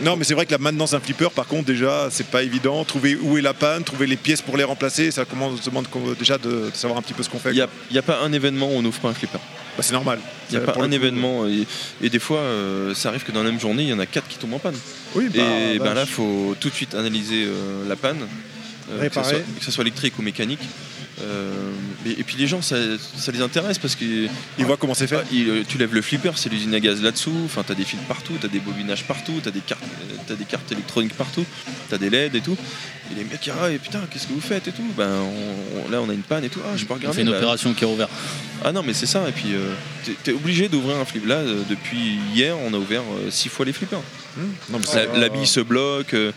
Non, 0.03 0.15
mais 0.17 0.25
c'est 0.25 0.35
vrai 0.35 0.45
que 0.45 0.53
la 0.53 0.59
maintenance 0.59 0.91
d'un 0.91 1.01
flipper, 1.01 1.31
par 1.31 1.47
contre, 1.47 1.65
déjà, 1.65 2.09
c'est 2.11 2.27
pas 2.27 2.43
évident. 2.43 2.85
Trouver 2.85 3.17
où 3.17 3.39
est 3.39 3.43
la 3.43 3.55
panne, 3.55 3.83
trouver 3.83 4.07
les 4.07 4.17
pièces 4.17 4.43
pour 4.43 4.59
les 4.59 4.65
remplacer, 4.65 5.11
ça 5.11 5.25
commence, 5.25 5.63
demande 5.63 5.87
déjà 6.19 6.37
de, 6.37 6.49
de 6.49 6.71
savoir 6.75 6.99
un 6.99 7.03
petit 7.03 7.15
peu 7.15 7.23
ce 7.23 7.31
qu'on 7.31 7.39
fait. 7.39 7.51
Il 7.53 7.55
n'y 7.57 7.63
a, 7.63 7.69
il 7.91 7.97
y 7.97 7.99
a 7.99 8.03
pas 8.03 8.21
un 8.21 8.31
événement 8.35 8.67
où 8.69 8.73
on 8.77 8.83
n'offre 8.83 9.01
pas 9.01 9.09
un 9.09 9.15
flipper. 9.15 9.39
Bah, 9.77 9.83
c'est 9.83 9.93
normal. 9.93 10.19
Il 10.51 10.57
n'y 10.57 10.63
a 10.63 10.67
Ça, 10.67 10.73
pas 10.73 10.83
un 10.83 10.91
événement. 10.91 11.47
Et, 11.47 11.67
et 12.03 12.09
des 12.09 12.19
fois, 12.19 12.39
euh, 12.39 12.95
ça 12.95 13.11
arrive 13.11 13.25
que 13.25 13.33
dans 13.33 13.43
la 13.43 13.51
même 13.51 13.61
journée, 13.61 13.83
il 13.83 13.89
y 13.89 13.93
en 13.93 13.99
a 13.99 14.07
quatre 14.07 14.29
qui 14.29 14.39
tombent 14.39 14.55
en 14.55 14.59
panne. 14.59 14.77
Oui, 15.15 15.29
bah, 15.29 15.41
et 15.43 15.79
ben 15.79 15.85
vache. 15.87 15.95
là, 15.95 16.03
il 16.03 16.13
faut 16.13 16.57
tout 16.59 16.71
de 16.71 16.75
suite 16.75 16.95
analyser 16.95 17.45
euh, 17.47 17.87
la 17.89 17.97
panne, 17.97 18.23
euh, 18.23 18.27
que, 18.87 18.97
ça 18.97 19.01
Réparer. 19.03 19.29
soit, 19.31 19.45
que 19.59 19.65
ça 19.65 19.71
soit 19.71 19.83
électrique 19.83 20.19
ou 20.19 20.23
mécanique. 20.23 20.61
Euh, 21.23 21.51
et 22.05 22.23
puis 22.25 22.37
les 22.37 22.47
gens, 22.47 22.61
ça, 22.61 22.77
ça 23.17 23.33
les 23.33 23.41
intéresse 23.41 23.79
parce 23.79 23.95
qu'ils 23.95 24.29
Ils 24.59 24.67
voient 24.67 24.77
comment 24.77 24.93
c'est 24.93 25.07
fait. 25.07 25.25
ils, 25.33 25.49
euh, 25.49 25.63
tu 25.67 25.79
lèves 25.79 25.95
le 25.95 26.03
flipper, 26.03 26.33
c'est 26.37 26.51
l'usine 26.51 26.75
à 26.75 26.81
gaz 26.81 27.01
là-dessous. 27.03 27.33
Enfin, 27.47 27.63
t'as 27.67 27.73
des 27.75 27.85
fils 27.85 27.99
partout, 28.07 28.35
t'as 28.39 28.49
des 28.49 28.59
bobinages 28.59 29.05
partout, 29.05 29.33
t'as 29.43 29.51
des 29.51 29.61
cartes, 29.61 29.83
euh, 29.83 30.15
t'as 30.27 30.35
des 30.35 30.45
cartes 30.45 30.71
électroniques 30.73 31.15
partout, 31.15 31.47
t'as 31.89 31.97
des 31.97 32.11
LED 32.11 32.35
et 32.35 32.41
tout. 32.43 32.57
Et 33.11 33.15
les 33.15 33.25
mecs, 33.25 33.51
ah, 33.63 33.71
et 33.71 33.79
putain, 33.79 34.01
qu'est-ce 34.11 34.27
que 34.27 34.35
vous 34.35 34.41
faites 34.43 34.69
et 34.69 34.73
tout 34.73 34.83
Ben, 34.95 35.09
on- 35.09 35.87
on- 35.87 35.91
là, 35.91 36.03
on 36.03 36.09
a 36.11 36.13
une 36.13 36.21
panne 36.23 36.45
et 36.45 36.51
tout. 36.51 36.61
Ah, 36.63 36.77
je 36.77 36.85
peux 36.85 36.93
On 36.93 36.97
regarder. 36.97 37.17
fait 37.17 37.23
une 37.23 37.31
bah, 37.31 37.39
opération 37.39 37.73
qui 37.73 37.85
est 37.85 37.87
ouverte. 37.87 38.11
Ah 38.63 38.73
non, 38.73 38.83
mais 38.83 38.93
c'est 38.93 39.07
ça. 39.07 39.27
Et 39.27 39.33
puis, 39.33 39.55
euh, 39.55 39.73
t'es- 40.05 40.17
t'es 40.23 40.33
obligé 40.33 40.69
d'ouvrir 40.69 40.99
un 40.99 41.05
flip. 41.07 41.25
Là, 41.27 41.37
euh, 41.37 41.63
depuis 41.71 42.19
hier, 42.35 42.57
on 42.59 42.75
a 42.75 42.77
ouvert 42.77 43.01
euh, 43.03 43.31
six 43.31 43.49
fois 43.49 43.65
les 43.65 43.73
flippers. 43.73 44.03
Non, 44.71 44.79
mais 44.79 44.79
La, 44.79 44.87
c'est- 44.87 45.19
la 45.19 45.29
bille 45.29 45.47
se 45.47 45.61
bloque, 45.61 46.15
euh, 46.15 46.33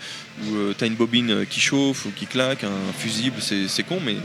ou 0.45 0.55
euh, 0.55 0.75
t'as 0.77 0.87
une 0.87 0.95
bobine 0.95 1.31
euh, 1.31 1.45
qui 1.45 1.59
chauffe 1.59 2.05
ou 2.05 2.11
qui 2.15 2.25
claque, 2.25 2.63
un 2.63 2.93
fusible, 2.97 3.35
c'est 3.41 3.83
con, 3.83 3.99
mais 4.05 4.15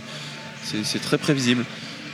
c'est 0.83 1.01
très 1.03 1.19
prévisible. 1.19 1.65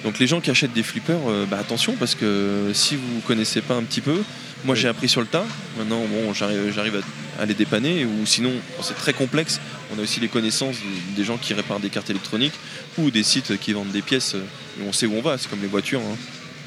Donc 0.04 0.18
les 0.18 0.26
gens 0.26 0.40
qui 0.40 0.50
achètent 0.50 0.72
des 0.72 0.82
flippers, 0.82 1.18
euh, 1.28 1.44
bah, 1.46 1.58
attention 1.60 1.94
parce 1.98 2.14
que 2.14 2.70
si 2.72 2.96
vous 2.96 3.20
connaissez 3.26 3.60
pas 3.60 3.74
un 3.74 3.82
petit 3.82 4.00
peu, 4.00 4.22
moi 4.64 4.74
j'ai 4.74 4.88
appris 4.88 5.08
sur 5.08 5.20
le 5.20 5.26
tas. 5.26 5.44
Maintenant, 5.78 6.02
bon, 6.06 6.32
j'arrive 6.32 7.02
à, 7.38 7.42
à 7.42 7.44
les 7.46 7.52
dépanner. 7.54 8.06
Ou 8.06 8.24
sinon, 8.24 8.52
c'est 8.82 8.96
très 8.96 9.12
complexe. 9.12 9.60
On 9.94 9.98
a 9.98 10.02
aussi 10.02 10.18
les 10.20 10.28
connaissances 10.28 10.76
de- 10.76 11.16
des 11.16 11.24
gens 11.24 11.36
qui 11.36 11.52
réparent 11.52 11.80
des 11.80 11.90
cartes 11.90 12.08
électroniques 12.08 12.54
ou 12.96 13.10
des 13.10 13.22
sites 13.22 13.58
qui 13.60 13.72
vendent 13.74 13.90
des 13.92 14.00
pièces. 14.02 14.34
et 14.34 14.82
on 14.88 14.92
sait 14.94 15.04
où 15.06 15.14
on 15.16 15.20
va. 15.22 15.36
C'est 15.36 15.50
comme 15.50 15.60
les 15.60 15.68
voitures. 15.68 16.00
hein. 16.00 16.16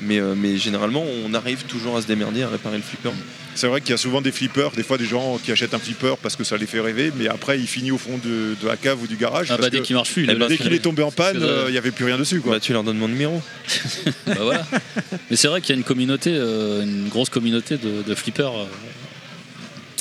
Mais, 0.02 0.20
mais 0.36 0.58
généralement, 0.58 1.04
on 1.26 1.34
arrive 1.34 1.64
toujours 1.64 1.98
à 1.98 2.02
se 2.04 2.08
démerder 2.08 2.44
à 2.44 2.50
réparer 2.50 2.78
le 2.78 2.84
flipper. 2.84 3.12
C'est 3.56 3.68
vrai 3.68 3.82
qu'il 3.82 3.92
y 3.92 3.94
a 3.94 3.98
souvent 3.98 4.22
des 4.22 4.32
flippers, 4.32 4.72
des 4.72 4.84
fois 4.84 4.98
des 4.98 5.06
gens 5.06 5.38
qui 5.44 5.52
achètent 5.52 5.74
un 5.74 5.80
flipper 5.80 6.16
parce 6.22 6.36
que 6.36 6.44
ça 6.44 6.58
les 6.58 6.66
fait 6.66 6.80
rêver, 6.80 7.12
mais 7.16 7.28
après 7.28 7.60
il 7.60 7.68
finit 7.68 7.92
au 7.92 7.98
fond 7.98 8.18
de, 8.24 8.56
de 8.62 8.68
la 8.68 8.78
cave 8.78 9.02
ou 9.02 9.08
du 9.08 9.16
garage. 9.16 9.48
Ah 9.52 9.54
bah 9.54 9.58
parce 9.62 9.72
dès 9.72 9.82
qu'il 9.82 9.96
marche 9.96 10.12
plus, 10.14 10.26
dès 10.26 10.58
qu'il 10.58 10.74
est 10.74 10.80
tombé 10.80 11.04
en 11.04 11.12
panne, 11.12 11.38
euh, 11.42 11.66
il 11.68 11.72
n'y 11.72 11.78
avait 11.78 11.92
plus 11.92 12.06
rien 12.06 12.18
dessus. 12.18 12.42
Quoi. 12.42 12.54
Bah, 12.54 12.60
tu 12.60 12.74
leur 12.74 12.84
donnes 12.84 12.98
mon 12.98 13.08
numéro. 13.08 13.42
Bah 14.26 14.36
voilà. 14.42 14.66
Mais 15.30 15.36
c'est 15.36 15.48
vrai 15.48 15.62
qu'il 15.62 15.70
y 15.70 15.74
a 15.74 15.78
une 15.78 15.84
communauté, 15.84 16.32
euh, 16.34 16.82
une 16.84 17.10
grosse 17.10 17.30
communauté 17.30 17.78
de, 17.78 18.02
de 18.02 18.16
flippers. 18.16 18.56
euh. 18.58 18.66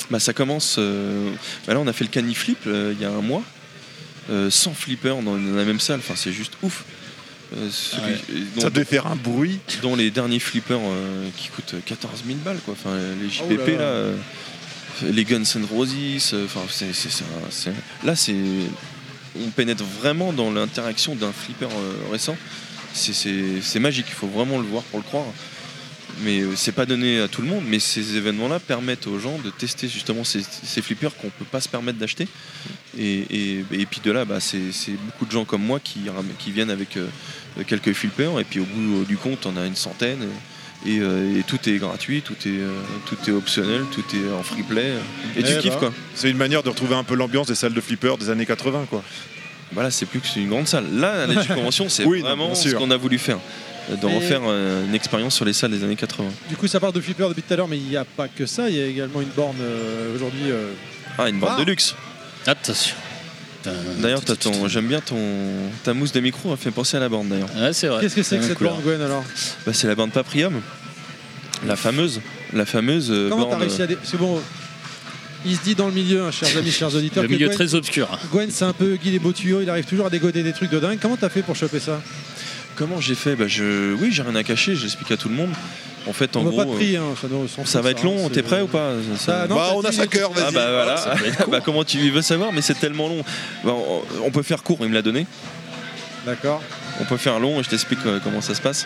Bah, 0.09 0.19
ça 0.19 0.33
commence. 0.33 0.77
euh, 0.79 1.29
bah 1.67 1.73
là, 1.73 1.79
on 1.79 1.87
a 1.87 1.93
fait 1.93 2.03
le 2.05 2.09
caniflip 2.09 2.57
euh, 2.67 2.93
il 2.95 3.01
y 3.01 3.05
a 3.05 3.09
un 3.11 3.21
mois. 3.21 3.43
Euh, 4.29 4.49
100 4.49 4.73
flippers 4.73 5.15
dans, 5.17 5.35
dans 5.37 5.55
la 5.55 5.65
même 5.65 5.79
salle. 5.79 5.99
Enfin, 5.99 6.13
c'est 6.17 6.31
juste 6.31 6.53
ouf. 6.63 6.83
Euh, 7.55 7.69
celui- 7.71 8.03
Ouais. 8.03 8.19
dont- 8.55 8.61
Ça 8.61 8.69
devait 8.69 8.85
faire 8.85 9.07
un 9.07 9.15
bruit. 9.15 9.59
dont 9.81 9.95
les 9.95 10.11
derniers 10.11 10.39
flippers 10.39 10.79
euh, 10.81 11.27
qui 11.37 11.49
coûtent 11.49 11.75
14 11.85 12.23
000 12.25 12.37
balles, 12.43 12.59
quoi. 12.65 12.73
Enfin, 12.77 12.95
les 13.21 13.27
Oh 13.27 13.45
JPP, 13.49 13.67
là 13.71 13.73
là. 13.73 13.77
là, 13.77 13.83
euh, 13.85 14.15
les 15.03 15.23
Guns 15.25 15.43
N' 15.55 15.65
Roses, 15.71 15.95
enfin, 16.45 16.61
c'est, 16.69 16.87
là, 18.03 18.15
c'est, 18.15 18.35
on 19.39 19.49
pénètre 19.49 19.83
vraiment 20.01 20.31
dans 20.33 20.51
l'interaction 20.51 21.15
d'un 21.15 21.31
flipper 21.31 21.65
euh, 21.65 22.11
récent. 22.11 22.37
C'est, 22.93 23.79
magique, 23.79 24.05
il 24.09 24.13
faut 24.13 24.27
vraiment 24.27 24.57
le 24.59 24.65
voir 24.67 24.83
pour 24.83 24.99
le 24.99 25.03
croire. 25.05 25.25
Mais 26.23 26.41
euh, 26.41 26.55
c'est 26.55 26.71
pas 26.73 26.85
donné 26.85 27.19
à 27.21 27.27
tout 27.27 27.41
le 27.41 27.47
monde, 27.47 27.63
mais 27.67 27.79
ces 27.79 28.17
événements-là 28.17 28.59
permettent 28.59 29.07
aux 29.07 29.17
gens 29.17 29.39
de 29.39 29.49
tester 29.49 29.87
justement 29.87 30.23
ces, 30.23 30.41
ces 30.43 30.83
flippers 30.83 31.15
qu'on 31.17 31.29
peut 31.31 31.45
pas 31.45 31.59
se 31.59 31.67
permettre 31.67 31.97
d'acheter. 31.97 32.27
Et, 32.95 33.25
et- 33.31 33.65
et 33.71 33.85
puis 33.87 33.99
de 34.03 34.11
là, 34.11 34.23
bah, 34.23 34.39
c'est, 34.39 34.59
beaucoup 35.07 35.25
de 35.25 35.31
gens 35.31 35.43
comme 35.43 35.63
moi 35.63 35.79
qui 35.79 36.01
viennent 36.51 36.69
avec 36.69 36.97
quelques 37.67 37.93
flippers, 37.93 38.39
et 38.39 38.43
puis 38.43 38.59
au 38.59 38.65
bout 38.65 39.01
euh, 39.01 39.05
du 39.05 39.17
compte, 39.17 39.45
on 39.45 39.55
a 39.57 39.65
une 39.65 39.75
centaine. 39.75 40.27
Et, 40.85 40.99
euh, 40.99 41.39
et 41.39 41.43
tout 41.43 41.57
est 41.69 41.77
gratuit, 41.77 42.21
tout 42.21 42.33
est, 42.45 42.47
euh, 42.47 42.73
tout 43.05 43.15
est 43.25 43.31
optionnel, 43.31 43.83
tout 43.93 44.03
est 44.13 44.33
en 44.37 44.43
free 44.43 44.63
play. 44.63 44.91
Et 45.37 45.41
tu 45.43 45.53
Eh 45.55 45.59
kiffes 45.59 45.71
bah, 45.73 45.77
quoi. 45.79 45.93
C'est 46.13 46.29
une 46.29 46.35
manière 46.37 46.61
de 46.61 46.67
retrouver 46.69 46.95
un 46.95 47.05
peu 47.05 47.15
l'ambiance 47.15 47.47
des 47.47 47.55
salles 47.55 47.73
de 47.73 47.79
flipper 47.79 48.17
des 48.19 48.29
années 48.29 48.45
80. 48.45 48.87
Quoi. 48.89 49.01
Voilà, 49.71 49.91
c'est 49.91 50.05
plus 50.05 50.19
que 50.19 50.27
c'est 50.27 50.41
une 50.41 50.49
grande 50.49 50.67
salle. 50.67 50.85
Là, 50.93 51.25
la 51.25 51.45
Convention, 51.55 51.87
c'est 51.87 52.03
Oui, 52.03 52.19
vraiment 52.19 52.53
ce 52.53 52.69
qu'on 52.75 52.91
a 52.91 52.97
voulu 52.97 53.17
faire. 53.17 53.39
D'en 54.01 54.09
Mais- 54.09 54.21
faire 54.21 54.41
euh, 54.45 54.85
une 54.85 54.93
expérience 54.95 55.35
sur 55.35 55.45
les 55.45 55.53
salles 55.53 55.71
des 55.71 55.83
années 55.85 55.95
80. 55.95 56.29
Du 56.49 56.55
coup, 56.57 56.67
ça 56.67 56.79
parle 56.81 56.93
de 56.93 57.01
flipper 57.01 57.27
depuis 57.29 57.43
tout 57.43 57.53
à 57.53 57.57
l'heure, 57.57 57.67
mais 57.69 57.77
il 57.77 57.83
n'y 57.87 57.97
a 57.97 58.05
pas 58.05 58.27
que 58.27 58.45
ça. 58.45 58.69
Il 58.69 58.75
y 58.75 58.81
a 58.81 58.85
également 58.85 59.21
une 59.21 59.29
borne 59.29 59.57
euh, 59.61 60.13
aujourd'hui. 60.15 60.51
euh, 60.51 60.71
Ah, 61.17 61.29
une 61.29 61.39
borne 61.39 61.55
Ah. 61.57 61.61
de 61.61 61.65
luxe. 61.65 61.95
Attention. 62.45 62.95
D'ailleurs, 63.99 64.21
t'as 64.23 64.35
ton- 64.35 64.67
j'aime 64.67 64.87
bien 64.87 64.99
ton, 65.01 65.17
ta 65.83 65.93
mousse 65.93 66.11
de 66.11 66.19
micro, 66.19 66.51
elle 66.51 66.57
fait 66.57 66.71
penser 66.71 66.97
à 66.97 66.99
la 66.99 67.09
borne 67.09 67.29
d'ailleurs. 67.29 67.49
Ouais, 67.55 67.73
c'est 67.73 67.87
vrai. 67.87 68.01
Qu'est-ce 68.01 68.15
que 68.15 68.23
c'est 68.23 68.37
que 68.37 68.43
cette 68.43 68.57
couleur. 68.57 68.73
borne, 68.73 68.83
Gwen 68.85 69.01
alors? 69.01 69.23
Bah, 69.65 69.73
c'est 69.73 69.87
la 69.87 69.95
borne 69.95 70.11
Paprium. 70.11 70.61
La 71.65 71.75
fameuse. 71.75 72.21
La 72.53 72.65
fameuse 72.65 73.09
euh, 73.11 73.29
Comment 73.29 73.45
t'as 73.45 73.57
réussi 73.57 73.81
à. 73.81 73.87
dé- 73.87 73.97
C'est 74.03 74.17
bon. 74.17 74.41
Il 75.45 75.55
se 75.57 75.61
dit 75.63 75.75
dans 75.75 75.87
le 75.87 75.93
milieu, 75.93 76.23
hein, 76.23 76.31
chers 76.31 76.55
amis, 76.57 76.71
chers 76.71 76.93
auditeurs, 76.95 77.23
Le 77.23 77.27
milieu 77.29 77.47
Gwen, 77.47 77.55
très 77.57 77.75
obscur. 77.75 78.07
Gwen, 78.31 78.49
c'est 78.49 78.63
un 78.65 78.71
peu 78.73 78.95
Guy 78.95 79.11
les 79.11 79.19
beaux 79.19 79.33
tuyaux, 79.33 79.61
il 79.61 79.69
arrive 79.69 79.83
toujours 79.85 80.05
à 80.05 80.09
dégoder 80.09 80.41
des 80.43 80.53
trucs 80.53 80.69
de 80.71 80.79
dingue. 80.79 80.97
Comment 81.01 81.17
t'as 81.17 81.29
fait 81.29 81.41
pour 81.41 81.55
choper 81.55 81.79
ça? 81.79 82.01
Comment 82.75 82.99
j'ai 83.01 83.15
fait? 83.15 83.35
Bah, 83.35 83.47
je... 83.47 83.93
Oui, 83.95 84.09
j'ai 84.11 84.21
rien 84.21 84.35
à 84.35 84.43
cacher, 84.43 84.75
j'explique 84.75 85.11
à 85.11 85.17
tout 85.17 85.27
le 85.29 85.35
monde. 85.35 85.51
En 86.07 86.13
fait, 86.13 86.35
en 86.35 86.41
On 86.41 86.43
gros. 86.43 86.57
pas 86.57 86.65
de 86.65 86.71
prix, 86.73 86.97
euh, 86.97 87.01
hein, 87.01 87.15
ça, 87.19 87.27
s'en 87.55 87.65
Ça 87.65 87.81
va 87.81 87.91
être 87.91 88.03
long, 88.03 88.25
hein, 88.25 88.29
t'es 88.31 88.43
prêt 88.43 88.61
ou 88.61 88.67
pas 88.67 88.91
Ça- 89.17 89.47
non, 89.47 89.55
Bah, 89.55 89.69
on 89.75 89.81
a 89.81 89.89
dit- 89.89 89.95
5 89.95 90.15
heures, 90.17 90.31
vas-y. 90.31 90.43
Ah 90.47 90.51
bah 90.51 90.71
voilà, 90.71 91.15
bah, 91.49 91.59
comment 91.63 91.83
tu 91.85 91.97
veux 92.09 92.21
savoir, 92.21 92.51
mais 92.51 92.61
c'est 92.61 92.73
tellement 92.77 93.07
long. 93.07 93.23
Bah, 93.63 93.73
on, 94.23 94.29
peut 94.31 94.43
faire 94.43 94.63
court, 94.63 94.79
il 94.81 94.89
me 94.89 94.93
l'a 94.93 95.01
donné. 95.01 95.25
D'accord. 96.25 96.61
On 96.99 97.05
peut 97.05 97.17
faire 97.17 97.39
long 97.39 97.59
et 97.59 97.63
je 97.63 97.69
t'explique 97.69 97.99
euh, 98.05 98.19
comment 98.23 98.41
ça 98.41 98.53
se 98.53 98.61
passe. 98.61 98.85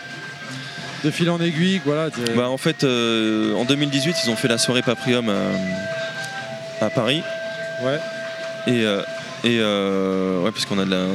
De 1.04 1.10
fil 1.10 1.28
en 1.30 1.40
aiguille, 1.40 1.80
voilà. 1.84 2.08
Bah, 2.36 2.48
en 2.48 2.56
fait, 2.56 2.84
euh, 2.84 3.54
en 3.54 3.64
2018, 3.64 4.16
ils 4.24 4.30
ont 4.30 4.36
fait 4.36 4.48
la 4.48 4.58
soirée 4.58 4.82
Paprium 4.82 5.28
à, 5.28 6.84
à 6.86 6.90
Paris. 6.90 7.22
Ouais. 7.84 7.98
Et, 8.66 8.84
euh, 8.84 9.02
et 9.44 9.58
euh, 9.60 10.40
ouais, 10.42 10.50
parce 10.50 10.64
qu'on 10.66 10.78
a 10.78 10.84
de 10.84 10.90
la. 10.90 11.06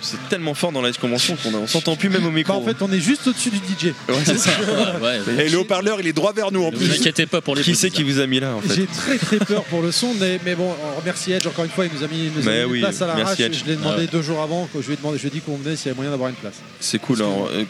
C'est 0.00 0.28
tellement 0.28 0.54
fort 0.54 0.72
dans 0.72 0.82
la 0.82 0.92
convention 0.92 1.36
qu'on 1.42 1.54
a- 1.54 1.58
on 1.58 1.66
s'entend 1.66 1.96
plus 1.96 2.08
même 2.08 2.24
au 2.26 2.30
micro. 2.30 2.52
Bah, 2.54 2.58
en 2.58 2.64
fait, 2.64 2.80
on 2.82 2.90
est 2.92 3.00
juste 3.00 3.26
au-dessus 3.26 3.50
du 3.50 3.56
DJ. 3.58 3.86
Ouais, 4.08 4.14
c'est 4.24 4.38
ça. 4.38 4.50
Ouais, 5.02 5.20
Et 5.44 5.48
le 5.48 5.58
haut-parleur, 5.58 6.00
il 6.00 6.06
est 6.06 6.12
droit 6.12 6.32
vers 6.32 6.52
nous 6.52 6.62
en 6.62 6.70
Ne 6.70 6.76
plus. 6.76 6.86
vous 6.86 6.92
inquiétez 6.94 7.26
pas 7.26 7.40
pour 7.40 7.54
les 7.56 7.62
Qui 7.62 7.74
c'est 7.74 7.90
qui 7.90 8.02
vous 8.02 8.20
a 8.20 8.26
mis 8.26 8.40
là 8.40 8.54
en 8.54 8.60
fait 8.60 8.74
J'ai 8.74 8.86
très 8.86 9.18
très 9.18 9.38
peur 9.38 9.64
pour 9.64 9.82
le 9.82 9.90
son, 9.90 10.14
mais, 10.14 10.38
mais 10.44 10.54
bon, 10.54 10.70
on 10.96 11.00
remercie 11.00 11.32
Edge 11.32 11.46
encore 11.46 11.64
une 11.64 11.70
fois, 11.70 11.86
il 11.86 11.90
nous 11.96 12.04
a 12.04 12.08
mis, 12.08 12.30
nous 12.34 12.48
a 12.48 12.52
une 12.64 12.80
place 12.80 13.02
à 13.02 13.06
la 13.08 13.14
merci 13.14 13.42
rage. 13.42 13.52
Edge. 13.52 13.62
Je 13.64 13.70
l'ai 13.70 13.76
demandé 13.76 13.94
Ah 13.98 14.00
ouais. 14.02 14.06
deux 14.06 14.22
jours 14.22 14.40
avant, 14.42 14.68
je 14.74 14.86
lui 14.86 14.94
ai 14.94 14.96
demandé, 14.96 15.18
je 15.18 15.22
lui 15.22 15.28
ai 15.28 15.32
dit 15.32 15.40
qu'on 15.40 15.56
venait 15.56 15.76
s'il 15.76 15.86
y 15.86 15.88
avait 15.90 15.96
moyen 15.96 16.10
d'avoir 16.10 16.28
une 16.30 16.36
place. 16.36 16.54
C'est 16.80 16.98
cool. 17.00 17.16
alors, 17.18 17.48
euh, 17.52 17.64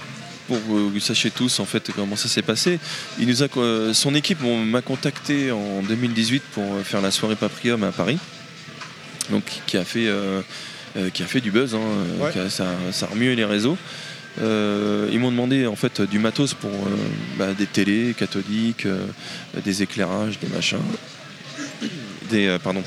pour 0.49 0.57
que 0.59 0.63
vous 0.73 1.01
sachiez 1.01 1.31
tous 1.31 1.61
en 1.61 1.65
fait 1.65 1.91
comment 1.95 2.17
ça 2.17 2.29
s'est 2.29 2.43
passé, 2.43 2.79
il 3.19 3.29
nous 3.29 3.43
a, 3.43 3.47
euh, 3.57 3.95
son 3.95 4.15
équipe 4.15 4.39
m'a 4.43 4.83
contacté 4.83 5.51
en 5.53 5.83
2018 5.89 6.43
pour 6.53 6.65
euh, 6.65 6.83
faire 6.83 7.01
la 7.01 7.11
soirée 7.11 7.37
Paprium 7.37 7.83
à 7.85 7.93
Paris, 7.93 8.19
donc 9.31 9.45
qui 9.67 9.77
a 9.77 9.85
fait, 9.85 10.07
euh, 10.07 10.41
euh, 10.97 11.11
qui 11.11 11.23
a 11.23 11.27
fait 11.27 11.41
du 11.41 11.51
buzz, 11.51 11.75
hein, 11.75 11.79
euh, 11.81 12.25
Ouais. 12.25 12.33
qui 12.33 12.39
a- 12.39 12.51
ça, 12.51 12.67
ça 12.93 13.07
a 13.07 13.09
remué 13.11 13.35
les 13.37 13.45
réseaux. 13.45 13.77
Ils 14.41 15.19
m'ont 15.19 15.31
demandé 15.31 15.67
en 15.67 15.77
fait 15.77 16.01
du 16.01 16.19
matos 16.19 16.55
pour 16.55 16.71
bah, 17.39 17.53
des 17.53 17.67
télés 17.67 18.15
cathodiques, 18.17 18.87
des 19.63 19.83
éclairages, 19.83 20.39
des 20.39 20.49
machins, 20.49 20.79
des 22.31 22.57
pardon, 22.63 22.83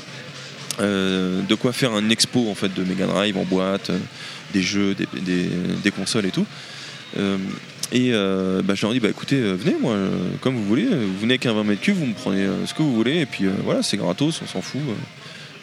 euh, 0.80 1.40
de 1.42 1.54
quoi 1.54 1.72
faire 1.72 1.92
un 1.92 2.10
expo 2.10 2.50
en 2.50 2.54
fait 2.56 2.72
de 2.74 2.82
Mega 2.82 3.06
Drive 3.06 3.36
en 3.36 3.44
boîte, 3.44 3.90
euh, 3.90 3.98
des 4.52 4.62
jeux, 4.62 4.94
des, 4.94 5.06
des- 5.20 5.48
des 5.84 5.90
consoles 5.92 6.26
et 6.26 6.30
tout. 6.32 6.46
Euh, 7.18 7.38
et 7.92 8.10
bah, 8.64 8.74
je 8.74 8.82
leur 8.82 8.90
ai 8.90 8.94
dit 8.94 9.00
bah 9.00 9.08
écoutez 9.10 9.40
venez 9.40 9.76
moi 9.80 9.94
comme 10.40 10.56
vous 10.56 10.64
voulez, 10.64 10.86
vous 10.86 11.18
venez 11.20 11.34
avec 11.34 11.46
un 11.46 11.52
20 11.52 11.62
mètres 11.62 11.80
cubes, 11.82 11.96
vous 11.96 12.06
me 12.06 12.14
prenez 12.14 12.44
ce 12.66 12.74
que 12.74 12.82
vous 12.82 12.92
voulez 12.94 13.18
et 13.20 13.26
puis 13.26 13.44
voilà 13.64 13.84
c'est 13.84 13.96
gratos, 13.96 14.40
on 14.42 14.46
s'en 14.48 14.60
fout. 14.62 14.80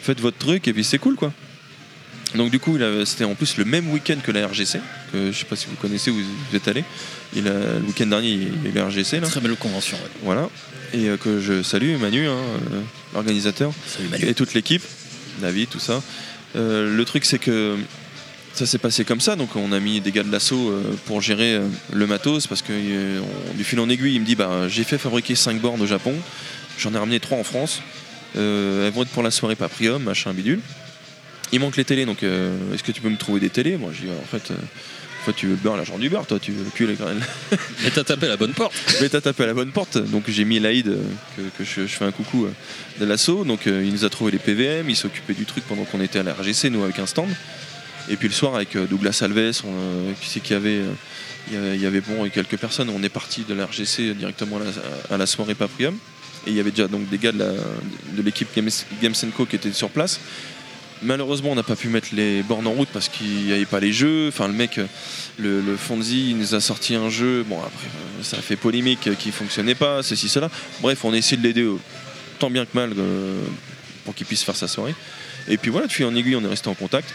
Faites 0.04 0.20
votre 0.20 0.38
truc 0.38 0.68
et 0.68 0.72
puis 0.72 0.84
c'est 0.84 0.98
cool 0.98 1.16
quoi. 1.16 1.32
Donc 2.34 2.50
du 2.50 2.58
coup 2.58 2.76
c'était 3.04 3.24
en 3.24 3.34
plus 3.34 3.56
le 3.56 3.64
même 3.64 3.88
week-end 3.90 4.16
que 4.22 4.32
la 4.32 4.46
RGC, 4.48 4.78
que 5.12 5.30
je 5.32 5.38
sais 5.38 5.44
pas 5.44 5.56
si 5.56 5.66
vous 5.66 5.76
connaissez 5.76 6.10
ou 6.10 6.16
vous 6.16 6.56
êtes 6.56 6.66
allé. 6.68 6.84
Il 7.36 7.46
a, 7.48 7.52
le 7.52 7.84
week-end 7.86 8.06
dernier 8.06 8.30
il 8.30 8.42
y 8.42 8.66
a 8.66 8.70
eu 8.70 8.72
la 8.74 8.86
RGC 8.86 9.20
là. 9.20 9.26
Très 9.28 9.40
belle 9.40 9.54
convention. 9.56 9.96
ouais. 9.96 10.10
Voilà. 10.22 10.48
Et 10.92 11.08
euh, 11.08 11.16
que 11.16 11.40
je 11.40 11.62
salue 11.62 11.96
Manu, 11.96 12.26
hein, 12.28 12.32
euh, 12.72 12.80
l'organisateur, 13.14 13.72
Salut 13.86 14.08
Manu. 14.08 14.26
et 14.28 14.34
toute 14.34 14.54
l'équipe, 14.54 14.82
David, 15.40 15.68
tout 15.68 15.80
ça. 15.80 16.02
Euh, 16.56 16.96
le 16.96 17.04
truc, 17.04 17.24
c'est 17.24 17.38
que 17.40 17.76
ça 18.52 18.64
s'est 18.66 18.78
passé 18.78 19.04
comme 19.04 19.20
ça. 19.20 19.34
Donc, 19.34 19.56
on 19.56 19.72
a 19.72 19.80
mis 19.80 20.00
des 20.00 20.12
gars 20.12 20.22
de 20.22 20.30
l'assaut 20.30 20.70
euh, 20.70 20.82
pour 21.06 21.20
gérer 21.20 21.60
le 21.92 22.06
matos 22.06 22.46
parce 22.46 22.62
que 22.62 22.72
on- 22.72 23.54
du 23.56 23.64
fil 23.64 23.80
en 23.80 23.88
aiguille, 23.88 24.14
il 24.14 24.20
me 24.20 24.24
dit 24.26 24.36
bah, 24.36 24.68
j'ai 24.68 24.84
fait 24.84 24.98
fabriquer 24.98 25.34
5 25.34 25.60
bornes 25.60 25.80
au 25.82 25.86
Japon, 25.86 26.14
j'en 26.78 26.94
ai 26.94 26.98
ramené 26.98 27.18
3 27.18 27.38
en 27.38 27.44
France. 27.44 27.80
Euh, 28.36 28.86
elles 28.86 28.92
vont 28.92 29.02
être 29.02 29.10
pour 29.10 29.22
la 29.22 29.30
soirée 29.30 29.56
Paprium, 29.56 30.02
machin 30.02 30.32
bidule. 30.32 30.60
Il 31.52 31.60
manque 31.60 31.76
les 31.76 31.84
télés, 31.84 32.04
donc 32.06 32.22
euh, 32.22 32.56
est-ce 32.74 32.82
que 32.82 32.92
tu 32.92 33.00
peux 33.00 33.08
me 33.10 33.16
trouver 33.16 33.38
des 33.40 33.50
télés? 33.50 33.76
Moi, 33.76 33.90
je 33.94 34.02
dis 34.02 34.10
en 34.10 34.26
fait. 34.26 34.50
euh, 34.50 34.54
fait, 35.24 35.32
tu 35.32 35.46
veux 35.46 35.52
le 35.52 35.58
beurre, 35.58 35.76
l'argent 35.76 35.96
du 35.96 36.10
beurre, 36.10 36.26
toi, 36.26 36.38
tu 36.38 36.52
veux 36.52 36.64
le 36.64 36.70
cul. 36.70 36.86
Et 37.86 37.90
t'as 37.90 38.04
tapé 38.04 38.26
la 38.28 38.36
bonne 38.36 38.52
porte. 38.52 38.74
Mais 39.00 39.08
t'as 39.08 39.22
tapé 39.22 39.44
à 39.44 39.46
la 39.46 39.54
bonne 39.54 39.70
porte. 39.70 39.96
Donc 39.96 40.24
j'ai 40.28 40.44
mis 40.44 40.60
l'Aïd, 40.60 40.88
euh, 40.88 41.02
que, 41.36 41.42
que 41.58 41.64
je, 41.64 41.82
je 41.86 41.96
fais 41.96 42.04
un 42.04 42.10
coucou 42.12 42.44
euh, 42.44 42.50
de 43.00 43.06
l'assaut. 43.06 43.42
Donc 43.44 43.66
euh, 43.66 43.82
il 43.86 43.90
nous 43.92 44.04
a 44.04 44.10
trouvé 44.10 44.32
les 44.32 44.38
PVM, 44.38 44.90
il 44.90 44.96
occupé 45.06 45.32
du 45.32 45.46
truc 45.46 45.64
pendant 45.66 45.84
qu'on 45.84 46.02
était 46.02 46.18
à 46.18 46.22
la 46.24 46.34
RGC, 46.34 46.68
nous 46.68 46.84
avec 46.84 46.98
un 46.98 47.06
stand. 47.06 47.30
Et 48.10 48.16
puis 48.16 48.28
le 48.28 48.34
soir 48.34 48.54
avec 48.54 48.76
Douglas 48.76 49.18
Alves, 49.22 49.62
on, 49.64 50.12
qui 50.20 50.28
c'est 50.28 50.40
qu'il 50.40 50.52
y 50.52 50.58
avait 50.58 50.80
il 51.50 51.80
y 51.80 51.86
avait- 51.86 52.02
bon 52.02 52.28
quelques 52.28 52.58
personnes. 52.58 52.90
On 52.90 53.02
est 53.02 53.08
parti 53.08 53.44
de 53.48 53.54
la 53.54 53.64
RGC 53.64 54.12
directement 54.12 54.58
à 54.58 54.60
la, 54.60 55.14
à 55.14 55.16
la 55.16 55.24
soirée 55.26 55.54
Paprium. 55.54 55.96
Et 56.46 56.50
il 56.50 56.56
y 56.56 56.60
avait 56.60 56.70
déjà 56.70 56.88
donc 56.88 57.08
des 57.08 57.18
gars 57.18 57.32
de 57.32 58.22
l'équipe 58.22 58.48
Games, 58.54 58.70
qui 58.70 59.56
étaient 59.56 59.72
sur 59.72 59.90
place. 59.90 60.20
malheureusement, 61.02 61.52
on 61.52 61.54
n'a 61.54 61.62
pas 61.62 61.76
pu 61.76 61.88
mettre 61.88 62.08
les 62.12 62.42
bornes 62.42 62.66
en 62.66 62.72
route 62.72 62.88
parce 62.92 63.08
qu'il 63.08 63.44
n'y 63.44 63.52
avait 63.52 63.64
pas 63.64 63.80
les 63.80 63.92
jeux. 63.92 64.28
Enfin, 64.28 64.46
le 64.48 64.54
mec, 64.54 64.78
le, 65.38 65.76
Fonzie, 65.76 66.30
il 66.30 66.38
nous 66.38 66.54
a 66.54 66.60
sorti 66.60 66.94
un 66.94 67.10
jeu. 67.10 67.44
Bon, 67.44 67.58
après, 67.58 67.86
euh, 67.86 68.22
ça 68.22 68.38
a 68.38 68.40
fait 68.40 68.56
polémique 68.56 69.08
euh, 69.08 69.14
qui 69.14 69.30
fonctionnait 69.32 69.74
pas, 69.74 70.02
ceci, 70.02 70.28
cela. 70.28 70.50
Bref, 70.80 71.04
on 71.04 71.12
a 71.12 71.16
essayé 71.16 71.36
de 71.36 71.42
l'aider 71.42 71.62
euh, 71.62 71.78
tant 72.38 72.50
bien 72.50 72.64
que 72.64 72.74
mal 72.74 72.92
pour 74.04 74.14
qu'il 74.14 74.26
puisse 74.26 74.42
faire 74.42 74.56
sa 74.56 74.68
soirée. 74.68 74.94
Et 75.48 75.56
puis 75.56 75.70
voilà, 75.70 75.86
de 75.86 75.92
fil 75.92 76.06
en 76.06 76.14
aiguille, 76.14 76.36
on 76.36 76.44
est 76.44 76.48
resté 76.48 76.68
en 76.68 76.74
contact. 76.74 77.08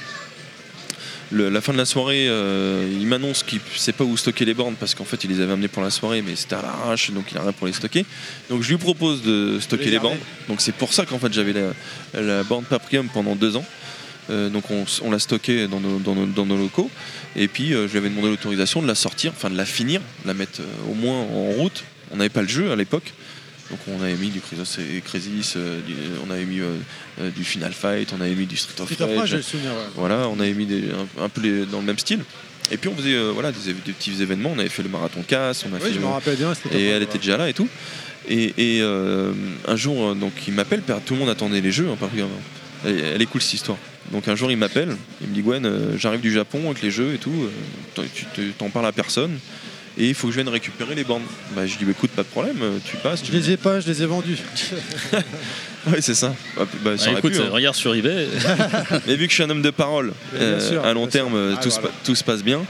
Le- 1.32 1.50
la 1.50 1.62
fin 1.62 1.74
de 1.74 1.78
la 1.78 1.86
soirée, 1.86 2.28
euh, 2.28 2.88
il 3.00 3.06
m'annonce 3.06 3.44
qu'il 3.44 3.60
ne 3.60 3.78
sait 3.78 3.92
pas 3.94 4.04
où 4.04 4.18
stocker 4.18 4.46
les 4.46 4.54
bornes 4.56 4.76
parce 4.80 4.96
qu'en 4.96 5.04
fait, 5.04 5.24
il 5.24 5.30
les 5.30 5.42
avait 5.42 5.54
amenées 5.54 5.68
pour 5.68 5.84
la 5.84 5.92
soirée, 5.92 6.22
mais 6.24 6.36
c'était 6.36 6.56
à 6.56 6.62
l'arrache, 6.64 7.12
donc 7.12 7.26
il 7.32 7.36
n'a 7.36 7.42
rien 7.44 7.52
pour 7.52 7.68
les 7.68 7.74
stocker. 7.74 8.04
Donc 8.50 8.64
je 8.64 8.70
lui 8.70 8.78
propose 8.78 9.22
de 9.22 9.60
stocker 9.60 9.86
Les 9.92 10.00
bornes. 10.00 10.18
Donc 10.48 10.62
c'est 10.62 10.74
pour 10.74 10.92
ça 10.92 11.06
qu'en 11.06 11.20
fait, 11.20 11.32
j'avais 11.32 11.54
la, 11.54 12.20
la 12.22 12.44
borne 12.44 12.64
Paprium 12.66 13.08
pendant 13.10 13.36
deux 13.36 13.56
ans. 13.56 13.66
Euh, 14.32 14.50
donc 14.50 14.64
on, 14.70 15.10
l'a 15.12 15.18
stockée 15.20 15.68
dans 15.68 15.80
nos, 15.80 15.98
dans 16.00 16.14
nos- 16.16 16.26
dans 16.28 16.46
nos 16.46 16.58
locaux. 16.58 16.90
Et 17.36 17.48
puis 17.48 17.74
euh, 17.74 17.88
je 17.88 17.92
lui 17.94 17.98
avais 18.00 18.10
demandé 18.10 18.28
l'autorisation 18.30 18.82
de 18.82 18.88
la 18.88 18.96
sortir, 18.96 19.32
enfin 19.36 19.50
de 19.50 19.58
la 19.58 19.66
finir, 19.66 20.02
de 20.24 20.28
la 20.28 20.34
mettre 20.34 20.62
au 20.90 20.94
moins 20.94 21.16
en 21.22 21.52
route. 21.52 21.84
On 22.12 22.18
n'avait 22.18 22.30
pas 22.30 22.42
le 22.42 22.48
jeu 22.48 22.72
à 22.72 22.76
l'époque. 22.76 23.14
Donc 23.70 23.80
on 23.88 24.02
avait 24.02 24.16
mis 24.16 24.30
du 24.30 24.42
Crisis, 24.42 24.80
et 24.80 25.02
Crisis, 25.02 25.54
euh, 25.56 25.80
du- 25.86 25.94
on 26.28 26.32
avait 26.32 26.46
mis 26.46 26.60
euh, 26.60 26.76
euh, 27.22 27.30
du 27.30 27.44
Final 27.44 27.72
Fight, 27.72 28.12
on 28.18 28.22
avait 28.22 28.34
mis 28.34 28.48
du 28.48 28.58
Street 28.58 28.82
of 28.82 28.92
Street 28.92 29.04
of 29.04 29.12
Rage, 29.20 29.34
ouais. 29.34 29.42
Voilà, 29.96 30.28
on 30.28 30.40
avait 30.40 30.54
mis 30.54 30.66
des- 30.66 30.86
un, 31.20 31.24
un 31.26 31.30
peu 31.30 31.42
les- 31.42 31.66
dans 31.68 31.80
le 31.80 31.86
même 31.86 32.00
style. 32.00 32.20
Et 32.72 32.78
puis 32.78 32.90
on 32.90 32.96
faisait 32.96 33.14
euh, 33.14 33.32
voilà, 33.32 33.52
des, 33.52 33.74
des 33.74 33.92
petits 33.94 34.22
événements. 34.22 34.52
On 34.56 34.60
avait 34.60 34.70
fait 34.70 34.84
le 34.84 34.90
marathon 34.90 35.22
casse, 35.22 35.66
on 35.70 35.74
a 35.74 35.78
Oui, 35.78 35.82
fait 35.84 35.90
je 35.90 35.94
le- 35.96 36.00
bien, 36.02 36.10
Et 36.80 36.86
elle 36.88 37.04
était 37.04 37.18
déjà 37.20 37.38
là 37.38 37.48
et 37.50 37.54
tout. 37.54 37.68
Et, 38.28 38.54
et, 38.58 38.82
euh, 38.82 39.34
un 39.68 39.76
jour, 39.76 40.10
euh, 40.10 40.14
donc 40.16 40.34
il 40.48 40.54
m'appelle, 40.54 40.82
tout 41.06 41.14
le 41.14 41.20
monde 41.20 41.30
attendait 41.30 41.62
les 41.62 41.72
jeux, 41.72 41.90
hein, 41.92 41.98
par 42.00 42.10
exemple. 42.14 42.32
Elle, 42.86 43.00
elle 43.00 43.22
est 43.22 43.26
cool 43.26 43.42
cette 43.42 43.54
histoire. 43.54 43.78
Donc 44.12 44.28
un 44.28 44.36
jour 44.36 44.50
il 44.50 44.58
m'appelle, 44.58 44.96
il 45.22 45.28
me 45.28 45.34
dit 45.36 45.42
Gwen, 45.42 45.66
euh, 45.66 45.96
j'arrive 45.98 46.22
du 46.22 46.32
Japon 46.32 46.66
avec 46.72 46.82
les 46.82 46.90
jeux 46.90 47.14
et 47.14 47.18
tout, 47.20 47.50
euh, 47.98 48.04
tu 48.16 48.26
te- 48.26 48.42
t'en 48.58 48.70
parles 48.70 48.88
à 48.88 48.92
personne. 48.92 49.38
Et 50.00 50.08
il 50.10 50.14
faut 50.16 50.28
que 50.28 50.34
je 50.34 50.38
vienne 50.40 50.48
récupérer 50.50 50.96
les 50.96 51.04
bandes. 51.04 51.24
Bah, 51.56 51.68
je 51.68 51.78
dis 51.78 51.84
bah, 51.86 51.92
écoute, 51.92 52.12
pas 52.12 52.24
de 52.24 52.28
problème, 52.28 52.58
tu 52.86 52.96
passes. 52.98 53.22
Je 53.26 53.32
les 53.32 53.52
ai 53.52 53.58
pas, 53.58 53.80
je 53.82 53.88
les 53.88 54.02
ai 54.02 54.06
vendus. 54.06 54.38
Ouais, 55.88 56.02
c'est 56.02 56.14
ça. 56.14 56.36
Bah, 56.58 56.68
bah, 56.84 56.98
ça 56.98 57.12
Ah, 57.16 57.18
écoute, 57.20 57.32
pu, 57.34 57.40
hein. 57.40 57.48
regarde 57.52 57.76
sur 57.76 57.96
eBay. 57.96 58.28
Mais 59.08 59.16
vu 59.16 59.26
que 59.28 59.30
je 59.32 59.36
suis 59.36 59.44
un 59.44 59.50
homme 59.50 59.62
de 59.62 59.70
parole, 59.70 60.12
euh, 60.36 60.60
sûr, 60.60 60.84
à 60.86 60.92
long 60.94 61.08
terme, 61.08 61.36
euh, 61.36 61.54
Ah, 61.58 61.62
tout, 61.64 61.70
se 61.70 61.80
voilà. 61.80 61.90
pa- 61.96 61.96
tout 62.04 62.16
se 62.16 62.24
passe 62.24 62.44
bien. 62.44 62.62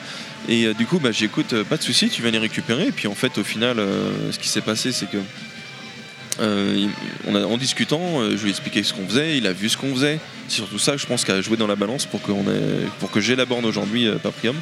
Et 0.47 0.65
euh, 0.67 0.73
du 0.75 0.85
coup, 0.85 0.99
bah, 0.99 1.11
j'écoute, 1.11 1.53
euh, 1.53 1.63
pas 1.63 1.77
de 1.77 1.81
souci, 1.81 2.09
tu 2.09 2.21
viens 2.21 2.29
les 2.29 2.37
récupérer. 2.37 2.85
Et 2.87 2.91
puis 2.91 3.07
en 3.07 3.15
fait, 3.15 3.35
au 3.39 3.43
final, 3.43 3.79
euh, 3.79 4.11
ce 4.31 4.37
qui 4.37 4.47
s'est 4.47 4.61
passé, 4.61 4.91
c'est 4.91 5.09
que 5.09 5.17
euh, 6.39 6.75
il- 6.77 6.89
on 7.27 7.33
a- 7.35 7.45
en 7.45 7.57
discutant, 7.57 8.21
euh, 8.21 8.31
je 8.37 8.41
lui 8.43 8.47
ai 8.47 8.51
expliqué 8.51 8.83
ce 8.83 8.93
qu'on 8.93 9.07
faisait, 9.07 9.37
il 9.39 9.47
a 9.47 9.53
vu 9.53 9.69
ce 9.69 9.75
qu'on 9.77 9.93
faisait. 9.93 10.19
C'est 10.47 10.57
surtout 10.57 10.77
ça, 10.79 10.95
je 10.95 11.05
pense, 11.07 11.25
qui 11.25 11.31
a 11.31 11.41
joué 11.41 11.57
dans 11.57 11.67
la 11.67 11.75
balance 11.75 12.05
pour, 12.05 12.19
ait- 12.21 12.87
pour 12.99 13.09
que 13.09 13.19
j'ai 13.19 13.35
la 13.35 13.45
borne 13.45 13.65
aujourd'hui, 13.65 14.07
euh, 14.07 14.15
Paprium. 14.21 14.55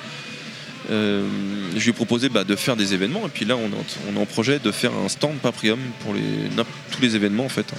Euh, 0.90 1.28
je 1.76 1.84
lui 1.84 1.90
ai 1.90 1.94
proposé 1.94 2.30
bah, 2.30 2.44
de 2.44 2.56
faire 2.56 2.76
des 2.78 2.94
événements 2.94 3.26
et 3.26 3.30
puis 3.30 3.44
là 3.44 3.58
on 3.58 3.68
est 3.68 4.18
en, 4.18 4.26
projet 4.26 4.60
de 4.60 4.72
faire 4.72 4.94
un 4.94 5.10
stand 5.10 5.38
Paprium 5.40 5.80
pour 6.00 6.14
tous 6.92 7.02
les 7.02 7.16
événements 7.16 7.46
en 7.46 7.50
fait 7.50 7.74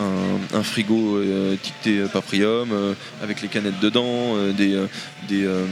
un, 0.00 0.56
un 0.58 0.62
frigo 0.62 1.16
euh, 1.18 1.54
étiqueté 1.54 1.98
euh, 1.98 2.06
Paprium 2.08 2.70
euh, 2.72 2.94
avec 3.22 3.40
les 3.42 3.48
canettes 3.48 3.80
dedans 3.80 4.04
euh, 4.36 4.52
des, 4.52 4.74
euh, 4.74 4.86
des, 5.28 5.44
euh, 5.44 5.64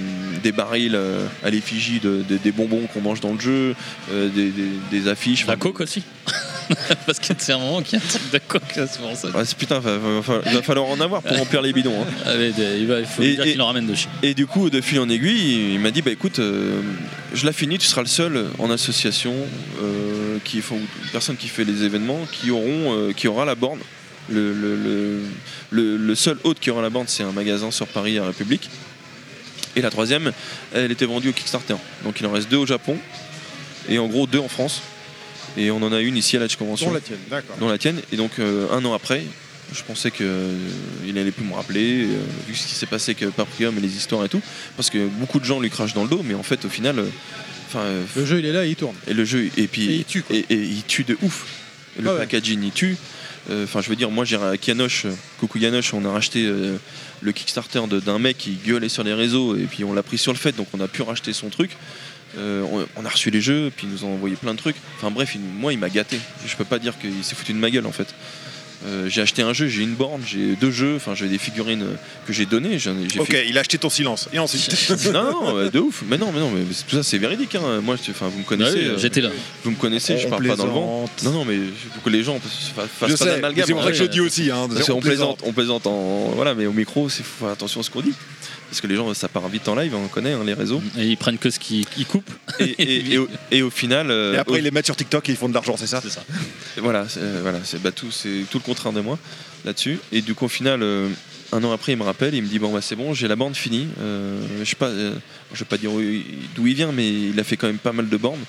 des 0.43 0.53
barils 0.53 0.95
euh, 0.95 1.27
à 1.45 1.51
l'effigie 1.51 2.01
de- 2.01 2.23
de- 2.29 2.37
des 2.37 2.53
bonbons 2.53 2.87
qu'on 2.93 3.01
mange 3.01 3.21
dans 3.21 3.33
le 3.33 3.41
jeu 3.41 3.75
euh, 4.13 4.29
des, 4.29 4.53
des- 4.91 5.09
affiches 5.09 5.47
La 5.47 5.57
coke 5.57 5.81
aussi. 5.81 6.03
Parce 7.07 7.19
que 7.19 7.35
c'est 7.37 7.53
un 7.53 7.59
moment 7.59 7.83
qu'il 7.83 7.99
y 7.99 8.03
a 8.03 8.05
un 8.05 8.09
truc 8.09 8.31
de 8.33 8.39
coke, 8.47 8.63
c'est 8.75 8.99
pour 9.01 9.15
ça. 9.17 9.29
Ouais, 9.29 9.45
c'est- 9.45 9.57
putain, 9.57 9.79
va, 9.81 9.99
va- 9.99 10.41
il 10.47 10.53
va 10.55 10.63
falloir 10.63 10.87
en 10.89 11.01
avoir 11.01 11.21
pour 11.23 11.37
remplir 11.37 11.61
les 11.61 11.73
bidons. 11.73 12.01
hein. 12.01 12.07
Ah, 12.25 12.31
mais 12.39 12.51
il, 12.79 12.87
va- 12.87 13.01
il 13.01 13.07
faut 13.07 13.23
lui 13.23 13.35
dire 13.35 13.45
qu'il 13.45 13.61
en 13.61 13.67
ramène 13.67 13.87
de 13.87 13.95
chez. 13.95 14.09
Et 14.23 14.33
du 14.35 14.47
coup, 14.47 14.71
de 14.71 14.81
fil 14.81 15.01
en 15.01 15.09
aiguille, 15.09 15.75
il 15.75 15.81
m'a 15.81 15.91
dit 15.91 16.03
bah 16.03 16.13
écoute, 16.13 16.39
euh, 16.39 16.81
je 17.35 17.45
la 17.45 17.53
finis, 17.53 17.79
tu 17.79 17.87
seras 17.89 18.03
le 18.03 18.07
seul 18.09 18.47
en 18.59 18.71
association 18.71 19.35
euh, 19.83 20.39
qui 20.45 20.61
faut, 20.61 20.79
personne 21.11 21.37
qui 21.37 21.49
fait 21.49 21.65
les 21.65 21.83
événements 21.83 22.21
qui 22.31 22.51
auront, 22.51 22.95
euh, 22.97 23.13
qui 23.13 23.27
aura 23.29 23.45
la 23.45 23.55
borne. 23.57 23.81
Le, 24.33 24.53
le- 24.53 24.77
le- 24.77 25.21
le- 25.71 25.97
le 25.97 26.15
seul 26.15 26.39
hôte 26.45 26.59
qui 26.61 26.71
aura 26.71 26.83
la 26.83 26.91
borne, 26.91 27.07
c'est 27.09 27.23
un 27.23 27.33
magasin 27.33 27.71
sur 27.71 27.87
Paris 27.87 28.19
à 28.19 28.25
République. 28.27 28.69
Et 29.77 29.81
la 29.83 29.91
troisième, 29.91 30.33
elle 30.75 30.91
était 30.91 31.07
vendue 31.07 31.31
au 31.31 31.33
Kickstarter. 31.33 31.77
Donc 32.05 32.21
il 32.21 32.27
en 32.27 32.33
reste 32.33 32.51
deux 32.51 32.57
au 32.59 32.67
Japon 32.67 32.97
et 33.89 33.99
en 33.99 34.07
gros 34.07 34.27
deux 34.27 34.39
en 34.39 34.49
France. 34.49 34.83
Et 35.57 35.71
on 35.71 35.83
en 35.83 35.93
a 35.93 36.01
une 36.01 36.17
ici 36.17 36.37
à 36.37 36.41
la 36.41 36.49
Convention. 36.49 36.89
Dont 36.89 36.95
la 36.95 37.01
tienne, 37.01 37.19
d'accord. 37.31 37.57
Dont 37.59 37.69
la 37.69 37.79
tienne. 37.79 38.01
Et 38.13 38.17
donc 38.17 38.33
euh, 38.39 38.71
un 38.73 38.85
an 38.85 38.95
après, 38.95 39.23
je 39.75 39.83
pensais 39.83 40.11
qu'il 40.11 40.27
n'allait 41.15 41.31
plus 41.31 41.45
me 41.45 41.55
rappeler, 41.55 42.05
euh, 42.05 42.17
vu 42.49 42.55
ce 42.55 42.67
qui 42.67 42.75
s'est 42.75 42.87
passé 42.87 43.15
avec 43.19 43.35
Paprium 43.35 43.77
et 43.77 43.81
les 43.81 43.97
histoires 43.97 44.25
et 44.25 44.29
tout. 44.29 44.41
Parce 44.77 44.89
que 44.91 45.07
beaucoup 45.07 45.41
de 45.41 45.45
gens 45.45 45.61
lui 45.61 45.69
crachent 45.71 45.95
dans 45.95 46.05
le 46.05 46.09
dos, 46.11 46.23
mais 46.25 46.35
en 46.35 46.43
fait 46.43 46.65
au 46.65 46.69
final. 46.71 46.99
euh, 46.99 47.05
euh, 47.77 48.03
Le 48.17 48.25
jeu, 48.27 48.39
il 48.39 48.47
est 48.47 48.53
là 48.53 48.65
et 48.67 48.71
il 48.71 48.77
tourne. 48.77 48.97
et 49.07 49.15
le 49.15 49.25
jeu, 49.25 49.49
et 49.57 49.67
puis 49.67 49.91
Et 49.91 49.95
il 49.97 50.05
tue, 50.05 50.23
quoi. 50.23 50.37
et- 50.37 50.45
et 50.51 50.57
il 50.63 50.83
tue 50.85 51.05
de 51.05 51.17
ouf. 51.23 51.47
Le 52.01 52.09
Ah 52.09 52.13
ouais. 52.15 52.19
packaging, 52.21 52.63
il 52.63 52.73
tue. 52.73 52.97
Euh, 53.51 53.65
Enfin, 53.65 53.81
je 53.81 53.89
veux 53.89 53.97
dire, 53.97 54.11
moi, 54.11 54.25
j'ai 54.25 54.37
à 54.37 54.57
Kianoche, 54.57 55.07
euh, 55.07 55.13
coucou 55.39 55.59
Yanoche, 55.59 55.95
on 55.95 56.05
a 56.05 56.11
racheté 56.11 56.45
euh, 56.47 56.77
le 57.21 57.33
Kickstarter 57.33 57.81
d'un 57.89 58.19
mec 58.19 58.39
qui 58.39 58.53
gueulait 58.65 58.89
sur 58.89 59.03
les 59.03 59.15
réseaux, 59.15 59.57
et 59.57 59.65
puis 59.65 59.85
on 59.85 59.93
l'a 59.93 60.03
pris 60.03 60.19
sur 60.19 60.33
le 60.33 60.39
fait, 60.39 60.53
donc 60.53 60.69
on 60.73 60.81
a 60.81 60.89
pu 60.89 61.03
racheter 61.03 61.33
son 61.33 61.49
truc. 61.49 61.77
On, 62.35 63.05
a 63.05 63.09
reçu 63.11 63.31
les 63.31 63.43
jeux, 63.43 63.71
puis 63.77 63.87
ils 63.87 63.93
nous 63.93 64.05
ont 64.07 64.15
envoyé 64.15 64.37
plein 64.37 64.55
de 64.55 64.59
trucs. 64.59 64.77
Enfin 64.97 65.11
bref, 65.11 65.37
moi, 65.59 65.75
il 65.75 65.79
m'a 65.79 65.91
gâté. 65.91 66.19
Je 66.47 66.57
peux 66.57 66.65
pas 66.65 66.79
dire 66.79 66.99
qu'il 66.99 67.23
s'est 67.23 67.35
foutu 67.35 67.53
de 67.53 67.59
ma 67.59 67.71
gueule, 67.71 67.85
en 67.85 67.93
fait. 67.93 68.15
Euh, 68.85 69.09
j'ai 69.09 69.21
acheté 69.21 69.43
un 69.43 69.53
jeu, 69.53 69.69
j'ai 69.69 69.83
une 69.83 69.95
borne, 69.95 70.21
j'ai 70.27 70.57
deux 70.57 70.73
jeux, 70.73 70.97
enfin 70.97 71.15
j'ai 71.15 71.29
des 71.29 71.39
figurines 71.39 71.87
que 72.27 72.33
j'ai 72.33 72.47
données. 72.47 72.79
j'en 72.81 72.99
ai- 72.99 73.09
j'ai 73.09 73.21
Ok, 73.21 73.31
fait- 73.31 73.49
il 73.49 73.57
a 73.57 73.61
acheté 73.61 73.79
ton 73.79 73.91
silence. 73.91 74.29
Et 74.33 74.39
ensuite 74.41 74.75
non, 75.13 75.23
non, 75.31 75.57
euh, 75.59 75.71
de 75.71 75.79
ouf. 75.79 76.03
Mais 76.09 76.19
non, 76.19 76.33
mais 76.33 76.41
non, 76.41 76.51
mais 76.51 76.63
c'est- 76.73 76.85
tout 76.89 76.97
ça 76.97 77.03
c'est 77.05 77.19
véridique. 77.19 77.55
hein. 77.55 77.81
Moi, 77.81 77.95
je- 78.05 78.11
enfin, 78.11 78.27
vous 78.29 78.39
me 78.41 78.45
connaissez. 78.45 78.85
Euh, 78.87 78.99
j'étais 78.99 79.21
là. 79.21 79.31
Vous 79.63 79.71
me 79.71 79.77
connaissez, 79.77 80.19
je 80.19 80.27
On 80.27 80.31
parle 80.31 80.49
pas 80.49 80.57
dans 80.57 80.67
le 80.67 80.73
vent. 80.73 81.07
plaisante. 81.17 81.33
Non, 81.35 81.39
non, 81.41 81.45
mais 81.45 81.59
faut 81.95 82.01
que 82.05 82.11
les 82.11 82.25
gens 82.25 82.41
fa- 82.41 82.83
fassent 82.89 83.11
Je 83.11 83.17
pas 83.17 83.25
sais, 83.25 83.31
d'amalgame. 83.37 83.67
c'est 83.67 83.73
pour 83.73 83.85
ça 83.85 83.91
que 83.93 83.97
je 83.97 84.05
dis 84.05 84.21
aussi, 84.21 84.51
hein, 84.51 84.67
parce 84.73 84.89
on 84.91 85.01
plaisante, 85.01 85.41
on 85.45 85.53
plaisante 85.53 85.87
en 85.87 86.31
voilà, 86.35 86.55
mais 86.55 86.67
au 86.67 86.73
micro, 86.73 87.07
il 87.09 87.25
faut 87.25 87.45
faire 87.45 87.53
attention 87.53 87.81
à 87.81 87.85
ce 87.85 87.91
qu'on 87.91 88.01
dit. 88.01 88.15
Parce 88.73 88.81
que 88.81 88.87
les 88.87 88.97
gens, 88.97 89.13
ça 89.13 89.29
part 89.29 89.47
vite 89.51 89.69
en 89.69 89.75
live, 89.75 89.95
on 89.95 90.09
connaît 90.09 90.33
hein, 90.33 90.45
les 90.47 90.55
réseaux. 90.55 90.81
Et 90.97 91.05
ils 91.09 91.19
prennent 91.19 91.37
que 91.37 91.51
ce 91.51 91.59
qu'ils 91.59 91.85
ils 91.99 92.07
coupent. 92.07 92.31
Et, 92.59 92.65
et- 92.83 93.13
et 93.13 93.19
au, 93.19 93.29
et 93.51 93.61
au 93.61 93.69
final, 93.69 94.11
euh, 94.11 94.33
Et 94.33 94.39
après, 94.39 94.55
au- 94.55 94.57
ils 94.57 94.65
les 94.65 94.71
mettent 94.71 94.87
sur 94.87 94.97
TikTok 94.97 95.29
et 95.29 95.33
ils 95.33 95.37
font 95.37 95.51
de 95.51 95.53
l'argent, 95.53 95.77
c'est 95.77 95.87
ça 95.87 96.01
C'est 96.03 96.09
ça. 96.09 96.25
voilà, 96.79 97.07
c'est, 97.07 97.21
euh, 97.21 97.41
voilà, 97.43 97.59
c'est 97.65 97.83
bah, 97.83 97.93
tout, 97.93 98.11
c'est 98.11 98.47
tout 98.51 98.57
le 98.57 98.63
contraire 98.65 98.95
de 98.95 99.03
moi 99.03 99.19
là-dessus. 99.67 99.99
Et 100.11 100.23
du 100.23 100.35
coup, 100.35 100.47
au 100.47 100.49
final, 100.49 100.83
euh, 100.83 101.11
un 101.53 101.63
an 101.65 101.71
après, 101.73 101.93
il 101.93 101.99
me 101.99 102.03
rappelle, 102.03 102.35
il 102.35 102.43
me 102.43 102.49
dit 102.49 102.59
bon 102.59 102.73
bah 102.73 102.81
c'est 102.81 102.97
bon, 102.97 103.13
j'ai 103.13 103.29
la 103.29 103.37
bande 103.37 103.55
finie. 103.57 103.89
Euh, 104.01 104.41
je 104.61 104.65
sais 104.65 104.75
pas, 104.75 104.87
euh, 104.89 105.13
je 105.53 105.59
vais 105.59 105.67
pas 105.67 105.77
dire 105.77 105.91
d'où 106.55 106.67
il 106.67 106.75
vient, 106.75 106.93
mais 106.93 107.07
il 107.29 107.39
a 107.39 107.45
fait 107.45 107.59
quand 107.59 107.67
même 107.67 107.77
pas 107.77 107.93
mal 107.93 108.09
de 108.09 108.17
bornes, 108.17 108.41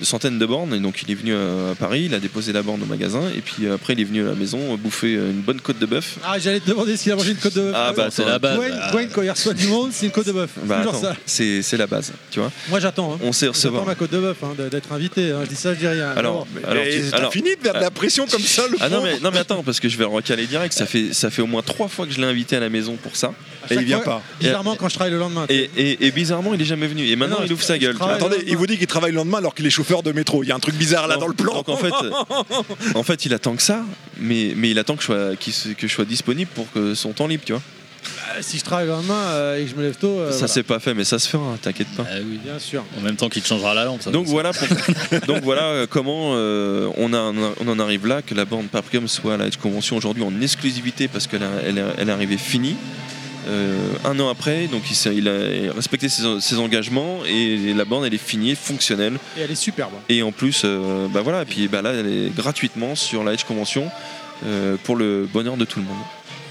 de 0.00 0.04
centaines 0.04 0.38
de 0.38 0.46
bornes. 0.46 0.74
Et 0.74 0.78
donc 0.78 1.02
il 1.02 1.10
est 1.10 1.14
venu 1.14 1.34
à, 1.34 1.70
à 1.72 1.74
Paris, 1.74 2.04
il 2.06 2.14
a 2.14 2.18
déposé 2.18 2.52
la 2.52 2.62
borne 2.62 2.82
au 2.82 2.86
magasin, 2.86 3.22
et 3.36 3.40
puis 3.40 3.66
euh, 3.66 3.74
après 3.74 3.92
il 3.94 4.00
est 4.00 4.04
venu 4.04 4.22
à 4.22 4.30
la 4.30 4.34
maison 4.34 4.58
euh, 4.72 4.76
bouffer 4.76 5.14
euh, 5.16 5.30
une 5.30 5.40
bonne 5.40 5.60
côte 5.60 5.78
de 5.78 5.86
bœuf. 5.86 6.16
Ah, 6.24 6.38
j'allais 6.38 6.60
te 6.60 6.68
demander 6.70 6.96
s'il 6.96 7.12
a 7.12 7.16
mangé 7.16 7.30
une 7.32 7.36
côte 7.38 7.54
de 7.54 7.62
bœuf. 7.62 7.72
Ah, 7.74 7.92
bah, 7.96 8.08
c'est 8.10 8.24
la 8.24 8.38
base. 8.38 8.56
Gwen, 8.58 8.74
Gwen, 8.92 9.08
quand 9.12 9.22
il 9.22 9.30
reçoit 9.30 9.54
du 9.54 9.66
monde, 9.68 9.90
c'est 9.92 10.06
une 10.06 10.12
côte 10.12 10.26
de 10.26 10.32
bœuf. 10.32 10.50
Bah, 10.64 10.82
c'est, 11.24 11.62
c'est 11.62 11.76
la 11.76 11.86
base, 11.86 12.12
tu 12.30 12.40
vois. 12.40 12.50
Moi, 12.68 12.80
j'attends. 12.80 13.14
hein. 13.14 13.18
On 13.22 13.32
sait 13.32 13.46
J'attends 13.46 13.52
recevoir. 13.58 13.84
ma 13.86 13.94
côte 13.94 14.12
de 14.12 14.18
bœuf, 14.18 14.36
hein, 14.42 14.54
d'être 14.70 14.92
invité. 14.92 15.30
hein. 15.30 15.40
Je 15.44 15.48
dis 15.48 15.56
ça, 15.56 15.74
je 15.74 15.78
dis 15.78 15.86
rien. 15.86 16.10
Alors, 16.16 16.46
D'abord. 16.54 16.70
alors, 16.70 16.84
Et 16.84 17.00
tu- 17.08 17.14
alors- 17.14 17.32
fini 17.32 17.50
de 17.56 17.60
faire 17.62 17.74
de 17.74 17.80
la 17.80 17.90
pression 17.90 18.26
comme 18.26 18.40
ça, 18.42 18.62
le 18.70 18.76
Ah 18.80 18.88
non 18.88 19.02
mais, 19.02 19.18
non 19.20 19.30
mais 19.32 19.38
attends 19.38 19.62
parce 19.62 19.80
que 19.80 19.88
je 19.88 19.96
vais 19.96 20.04
le 20.04 20.08
recaler 20.10 20.46
direct 20.46 20.72
ça 20.74 20.86
fait, 20.86 21.12
ça 21.12 21.30
fait 21.30 21.42
au 21.42 21.46
moins 21.46 21.62
trois 21.62 21.88
fois 21.88 22.06
que 22.06 22.12
je 22.12 22.18
l'ai 22.20 22.26
invité 22.26 22.56
à 22.56 22.60
la 22.60 22.68
maison 22.68 22.96
pour 22.96 23.16
ça 23.16 23.32
chaque 23.68 23.78
il 23.80 23.84
vient 23.84 24.00
fois, 24.00 24.14
pas. 24.16 24.22
Bizarrement, 24.40 24.76
quand 24.76 24.88
je 24.88 24.94
travaille 24.94 25.12
le 25.12 25.18
lendemain. 25.18 25.46
et, 25.48 25.68
et- 25.76 26.06
et 26.06 26.10
bizarrement 26.12 26.54
il 26.54 26.60
est 26.62 26.64
jamais 26.66 26.86
venu 26.86 27.06
et 27.08 27.16
maintenant 27.16 27.38
non, 27.40 27.46
il 27.46 27.52
ouvre 27.52 27.62
sa 27.62 27.78
gueule 27.78 27.96
Attendez, 28.00 28.36
il 28.46 28.56
vous 28.56 28.66
dit 28.66 28.78
qu'il 28.78 28.86
travaille 28.86 29.10
le 29.10 29.16
lendemain 29.16 29.38
alors 29.38 29.54
qu'il 29.54 29.66
est 29.66 29.70
chauffeur 29.86 30.02
de 30.02 30.12
métro. 30.12 30.42
Il 30.42 30.48
y 30.48 30.52
a 30.52 30.56
un 30.56 30.60
truc 30.60 30.74
bizarre 30.74 31.06
là 31.06 31.14
Non, 31.14 31.20
dans 31.22 31.28
le 31.28 31.34
plan. 31.34 31.54
donc 31.54 31.68
en 31.68 31.76
fait, 31.76 31.92
en 32.94 33.02
fait 33.02 33.24
il 33.26 33.34
attend 33.34 33.54
que 33.56 33.62
ça 33.62 33.82
mais, 34.18 34.52
mais 34.56 34.70
il 34.70 34.78
attend 34.78 34.96
que 34.96 35.02
je, 35.02 35.06
sois, 35.06 35.36
qu'il 35.36 35.52
se- 35.52 35.68
que 35.70 35.86
je 35.86 35.92
sois 35.92 36.04
disponible 36.04 36.50
pour 36.54 36.70
que 36.72 36.94
son 36.94 37.12
temps 37.12 37.26
libre 37.26 37.42
tu 37.46 37.52
vois 37.52 37.62
Euh, 38.36 38.40
si 38.40 38.58
je 38.58 38.64
travaille 38.64 38.86
le 38.86 38.92
lendemain 38.92 39.14
euh, 39.30 39.58
et 39.60 39.64
que 39.64 39.70
je 39.70 39.74
me 39.76 39.82
lève 39.82 39.96
tôt. 39.96 40.08
euh, 40.18 40.30
ça 40.30 40.38
voilà. 40.38 40.48
c'est 40.54 40.62
pas 40.62 40.78
fait 40.80 40.94
mais 40.94 41.04
ça 41.04 41.18
se 41.18 41.28
fera 41.28 41.56
t'inquiète 41.62 41.88
pas 41.96 42.04
Ah 42.10 42.16
oui. 42.18 42.38
Bien 42.42 42.58
sûr. 42.58 42.84
En 42.98 43.00
même 43.02 43.16
temps 43.16 43.28
qu'il 43.28 43.42
te 43.42 43.48
changera 43.48 43.74
la 43.74 43.84
lampe. 43.84 44.02
Ça, 44.02 44.10
donc 44.10 44.26
voilà, 44.26 44.52
pour- 44.52 45.20
donc 45.26 45.42
voilà 45.42 45.62
euh, 45.64 45.86
comment 45.88 46.32
euh, 46.34 46.88
on, 46.96 47.12
a, 47.14 47.32
on 47.60 47.68
en 47.68 47.78
arrive 47.78 48.06
là, 48.06 48.22
que 48.22 48.34
la 48.34 48.44
bande 48.44 48.68
Paprium 48.68 49.06
soit 49.08 49.34
à 49.34 49.36
la 49.36 49.46
Edge 49.46 49.56
Convention 49.56 49.96
aujourd'hui 49.96 50.22
en 50.24 50.40
exclusivité 50.40 51.08
parce 51.08 51.26
qu'elle 51.26 51.42
elle 51.64 51.84
elle 51.98 52.08
est 52.08 52.12
arrivée 52.12 52.38
finie. 52.38 52.76
Euh, 53.46 53.76
un 54.04 54.18
an 54.18 54.28
après, 54.28 54.66
donc 54.66 54.82
il, 54.90 55.28
a 55.28 55.72
respecté 55.72 56.08
ses, 56.08 56.40
ses 56.40 56.58
engagements 56.58 57.20
et 57.26 57.72
la 57.74 57.84
bande 57.84 58.04
elle 58.04 58.14
est 58.14 58.18
finie, 58.18 58.54
fonctionnelle. 58.54 59.18
Et 59.36 59.42
elle 59.42 59.50
est 59.50 59.54
superbe. 59.54 59.92
Et 60.08 60.22
en 60.22 60.32
plus, 60.32 60.62
euh, 60.64 61.06
bah 61.08 61.20
voilà, 61.22 61.42
et 61.42 61.44
puis 61.44 61.68
bah 61.68 61.82
là 61.82 61.92
elle 61.92 62.06
est 62.06 62.34
gratuitement 62.34 62.94
sur 62.94 63.22
la 63.24 63.34
Edge 63.34 63.44
Convention 63.44 63.90
euh, 64.44 64.76
pour 64.82 64.96
le 64.96 65.28
bonheur 65.32 65.56
de 65.56 65.64
tout 65.64 65.78
le 65.78 65.86
monde. 65.86 65.96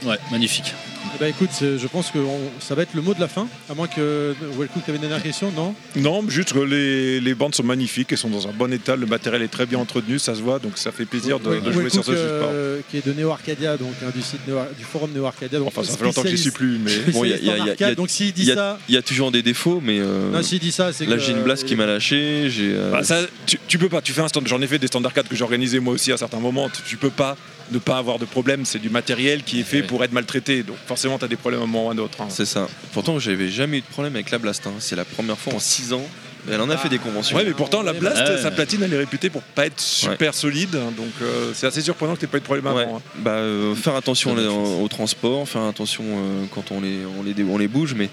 Ouais, 0.06 0.18
magnifique. 0.32 0.74
Eh 1.16 1.20
ben, 1.20 1.28
écoute, 1.28 1.50
c'est- 1.52 1.78
je 1.78 1.88
pense 1.88 2.10
que 2.12 2.18
on- 2.20 2.52
ça 2.60 2.76
va 2.76 2.82
être 2.82 2.94
le 2.94 3.02
mot 3.02 3.14
de 3.14 3.20
la 3.22 3.28
fin. 3.28 3.48
À 3.70 3.74
moins 3.74 3.88
que. 3.88 4.36
Wellcook, 4.58 4.84
tu 4.84 4.90
avais 4.90 4.98
une 4.98 5.02
dernière 5.08 5.22
question 5.24 5.52
Non? 5.56 5.74
Non, 5.96 6.24
juste 6.28 6.52
que 6.54 6.60
les, 6.60 7.22
les 7.22 7.34
bandes 7.36 7.56
sont 7.56 7.64
magnifiques, 7.64 8.12
elles 8.12 8.18
sont 8.18 8.30
dans 8.30 8.48
un 8.48 8.52
bon 8.52 8.72
état, 8.74 8.96
le 8.96 9.06
matériel 9.06 9.42
est 9.42 9.48
très 9.48 9.66
bien 9.66 9.80
entretenu, 9.80 10.20
ça 10.20 10.36
se 10.36 10.42
voit, 10.42 10.60
donc 10.60 10.78
ça 10.78 10.92
fait 10.92 11.06
plaisir 11.06 11.40
de, 11.40 11.60
de 11.60 11.72
jouer 11.72 11.90
sur 11.90 12.04
ce 12.04 12.12
euh, 12.14 12.80
qui 12.92 12.98
est 12.98 13.08
de 13.08 13.14
Neo 13.14 13.30
Arcadia, 13.32 13.78
donc 13.78 13.94
hein, 14.06 14.10
du 14.14 14.22
site 14.22 14.42
Neo- 14.48 14.58
du 14.78 14.84
forum 14.84 15.12
Neo 15.16 15.26
Arcadia. 15.26 15.60
Donc, 15.60 15.70
Enfin, 15.70 15.84
ça 15.84 15.96
fait 15.96 16.04
longtemps 16.04 16.24
que 16.24 16.30
j'y 16.30 16.38
suis 16.38 16.52
plus, 16.52 16.78
mais- 16.80 16.92
Bon, 17.14 17.24
il 17.24 17.30
y 17.30 17.34
a- 17.34 17.38
il 17.38 17.46
y 17.46 17.50
a- 17.50 17.54
en 17.54 17.56
il 17.56 17.60
y 17.60 17.62
a- 17.70 17.72
arcade, 17.72 17.78
il 17.80 17.90
y 17.90 17.92
a- 17.92 17.96
donc 17.96 18.10
s'il 18.10 18.34
dit 18.34 18.42
il 18.42 18.48
y 18.48 18.52
a- 18.52 18.56
ça. 18.56 18.80
Il 18.90 18.96
y 18.96 18.98
a 18.98 19.02
toujours 19.02 19.32
des 19.32 19.42
défauts, 19.42 19.82
mais. 19.84 20.00
euh, 20.00 20.32
Non, 20.32 20.44
s'il 20.44 20.60
dit 20.60 20.72
ça, 20.72 20.92
c'est 20.92 21.06
Là, 21.06 21.18
j'ai 21.18 21.32
une 21.32 21.44
blast 21.44 21.64
qui 21.64 21.76
m'a 21.76 21.86
lâché. 21.86 22.50
J'ai. 22.50 22.74
euh, 22.76 22.92
Bah, 22.92 23.04
ça, 23.04 23.20
tu, 23.46 23.58
tu 23.68 23.78
peux 23.78 23.90
pas, 23.90 24.02
tu 24.02 24.12
fais 24.12 24.22
un 24.22 24.28
stand, 24.28 24.48
j'en 24.48 24.62
ai 24.62 24.68
fait 24.68 24.80
des 24.80 24.88
stands 24.88 25.02
d'arcade 25.02 25.28
que 25.30 25.36
j'ai 25.36 25.44
organisés 25.44 25.80
moi 25.80 25.94
aussi 25.94 26.12
à 26.12 26.18
certains 26.18 26.40
moments, 26.40 26.70
tu, 26.70 26.82
tu 26.86 26.98
peux 26.98 27.10
pas 27.10 27.38
ne 27.72 27.80
pas 27.80 27.98
avoir 27.98 28.20
de 28.20 28.26
problème, 28.26 28.66
c'est 28.66 28.80
du 28.80 28.90
matériel 28.90 29.44
qui 29.44 29.60
est 29.60 29.64
fait 29.64 29.84
pour 29.84 30.04
être 30.04 30.12
maltraité, 30.12 30.64
donc 30.64 30.78
forcément 30.86 31.18
tu 31.18 31.26
as 31.26 31.28
des 31.28 31.36
problèmes 31.36 31.62
à 31.62 31.64
un 31.64 31.68
moment 31.68 31.88
ou 31.88 31.90
à 31.90 31.94
un 31.94 31.98
autre. 31.98 32.22
hein. 32.22 32.28
C'est 32.30 32.46
ça. 32.46 32.68
Pourtant, 32.94 33.18
j'avais 33.20 33.50
jamais 33.50 33.78
eu 33.80 33.82
de 33.82 33.86
problème 33.88 34.16
avec 34.16 34.30
la 34.32 34.38
Blast. 34.38 34.68
hein. 34.68 34.74
C'est 34.80 34.96
la 34.96 35.06
première 35.06 35.38
fois 35.38 35.54
en 35.54 35.60
6 35.60 35.94
ans. 35.94 36.06
Elle 36.52 36.62
en 36.62 36.70
a 36.70 36.78
fait 36.78 36.90
des 36.90 37.00
conventions. 37.00 37.36
Ouais, 37.36 37.44
mais 37.44 37.54
pourtant 37.56 37.82
la 37.82 37.94
Blast, 37.94 38.22
Ouais. 38.22 38.40
sa 38.40 38.52
platine, 38.52 38.84
elle 38.84 38.94
est 38.94 38.98
réputée 39.00 39.32
pour 39.32 39.42
pas 39.42 39.66
être 39.66 39.80
super 39.82 40.32
solide, 40.36 40.76
hein, 40.76 40.92
donc 40.96 41.10
euh, 41.24 41.52
c'est 41.56 41.66
assez 41.66 41.82
surprenant 41.82 42.14
que 42.14 42.20
tu 42.20 42.28
pas 42.28 42.38
eu 42.38 42.42
de 42.42 42.46
problème 42.46 42.68
Ouais. 42.68 42.84
avant. 42.84 42.98
hein. 42.98 43.02
Bah, 43.18 43.32
euh, 43.32 43.74
faire 43.74 43.96
attention 43.96 44.36
au, 44.36 44.84
au 44.84 44.88
transport, 44.88 45.50
faire 45.50 45.64
attention 45.64 46.04
euh, 46.08 46.46
quand 46.54 46.72
on 46.72 46.82
les, 46.82 47.00
on, 47.20 47.24
les, 47.24 47.34
dé- 47.34 47.44
on 47.50 47.58
les 47.58 47.68
bouge, 47.68 47.96
mais 47.98 48.10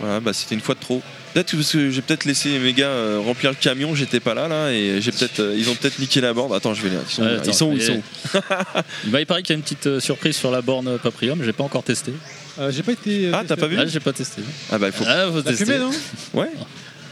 voilà, 0.00 0.20
bah, 0.20 0.32
c'était 0.32 0.54
une 0.54 0.60
fois 0.60 0.74
de 0.74 0.80
trop. 0.80 1.02
Peut-être 1.32 1.50
que 1.52 1.56
parce 1.56 1.72
que 1.72 1.90
j'ai 1.90 2.02
peut-être 2.02 2.24
laissé 2.26 2.58
mes 2.58 2.72
gars 2.72 2.86
euh, 2.86 3.20
remplir 3.24 3.50
le 3.50 3.56
camion, 3.56 3.94
j'étais 3.94 4.20
pas 4.20 4.34
là 4.34 4.46
là, 4.48 4.70
et 4.72 5.00
j'ai 5.00 5.10
peut-être, 5.10 5.40
euh, 5.40 5.56
ils 5.56 5.68
ont 5.68 5.74
peut-être 5.74 5.98
niqué 5.98 6.20
la 6.20 6.32
borne. 6.32 6.52
Attends, 6.54 6.74
je 6.74 6.82
vais 6.82 6.90
les. 6.90 6.96
Ils 6.96 7.10
sont, 7.12 7.22
Ouais, 7.22 7.38
ils 7.44 7.54
sont 7.54 7.66
où? 7.72 7.76
Ils 7.76 7.82
sont 7.82 7.92
où? 8.34 8.40
Bah, 9.06 9.20
il 9.20 9.26
paraît 9.26 9.42
qu'il 9.42 9.54
y 9.54 9.56
a 9.56 9.58
une 9.58 9.62
petite 9.62 9.86
euh, 9.86 10.00
surprise 10.00 10.36
sur 10.36 10.50
la 10.50 10.62
borne 10.62 10.98
Paprium, 10.98 11.42
j'ai 11.42 11.52
pas 11.52 11.64
encore 11.64 11.82
testé. 11.82 12.12
Euh, 12.58 12.70
j'ai 12.70 12.82
pas 12.84 12.92
été. 12.92 13.30
Ah, 13.32 13.42
t'as 13.46 13.56
pas 13.56 13.66
vu? 13.66 13.76
Ah, 13.78 13.86
j'ai 13.86 13.98
pas 14.00 14.12
testé. 14.12 14.42
Ah 14.70 14.78
bah 14.78 14.86
il 14.88 14.92
faut. 14.92 15.04
Ah, 15.06 15.26
faut 15.32 15.42
tester. 15.42 15.64
fumé, 15.64 15.78
non? 15.78 15.90
Ouais. 16.34 16.50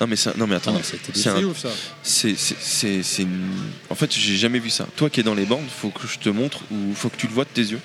Non 0.01 0.07
mais 0.09 0.17
ça, 0.17 0.33
non 0.37 0.47
mais 0.49 0.57
attends, 0.57 0.75
Ah 0.77 0.81
c'est 0.83 0.99
C'est 1.17 1.45
ouf, 1.45 1.59
ça. 1.59 1.69
c'est 2.03 2.35
c'est 2.37 2.57
c'est 2.61 3.03
c'est 3.05 3.23
une... 3.23 3.51
En 3.89 3.95
fait, 3.95 4.13
j'ai 4.13 4.37
jamais 4.37 4.59
vu 4.59 4.69
ça. 4.71 4.87
Toi 4.97 5.09
qui 5.11 5.21
es 5.21 5.23
dans 5.23 5.35
les 5.35 5.45
bornes, 5.45 5.67
faut 5.81 5.91
que 5.91 6.09
je 6.09 6.19
te 6.19 6.29
montre 6.29 6.59
ou 6.73 6.93
faut 6.95 7.09
que 7.09 7.17
tu 7.17 7.29
le 7.29 7.33
vois 7.33 7.45
de 7.45 7.51
tes 7.51 7.63
yeux. 7.63 7.79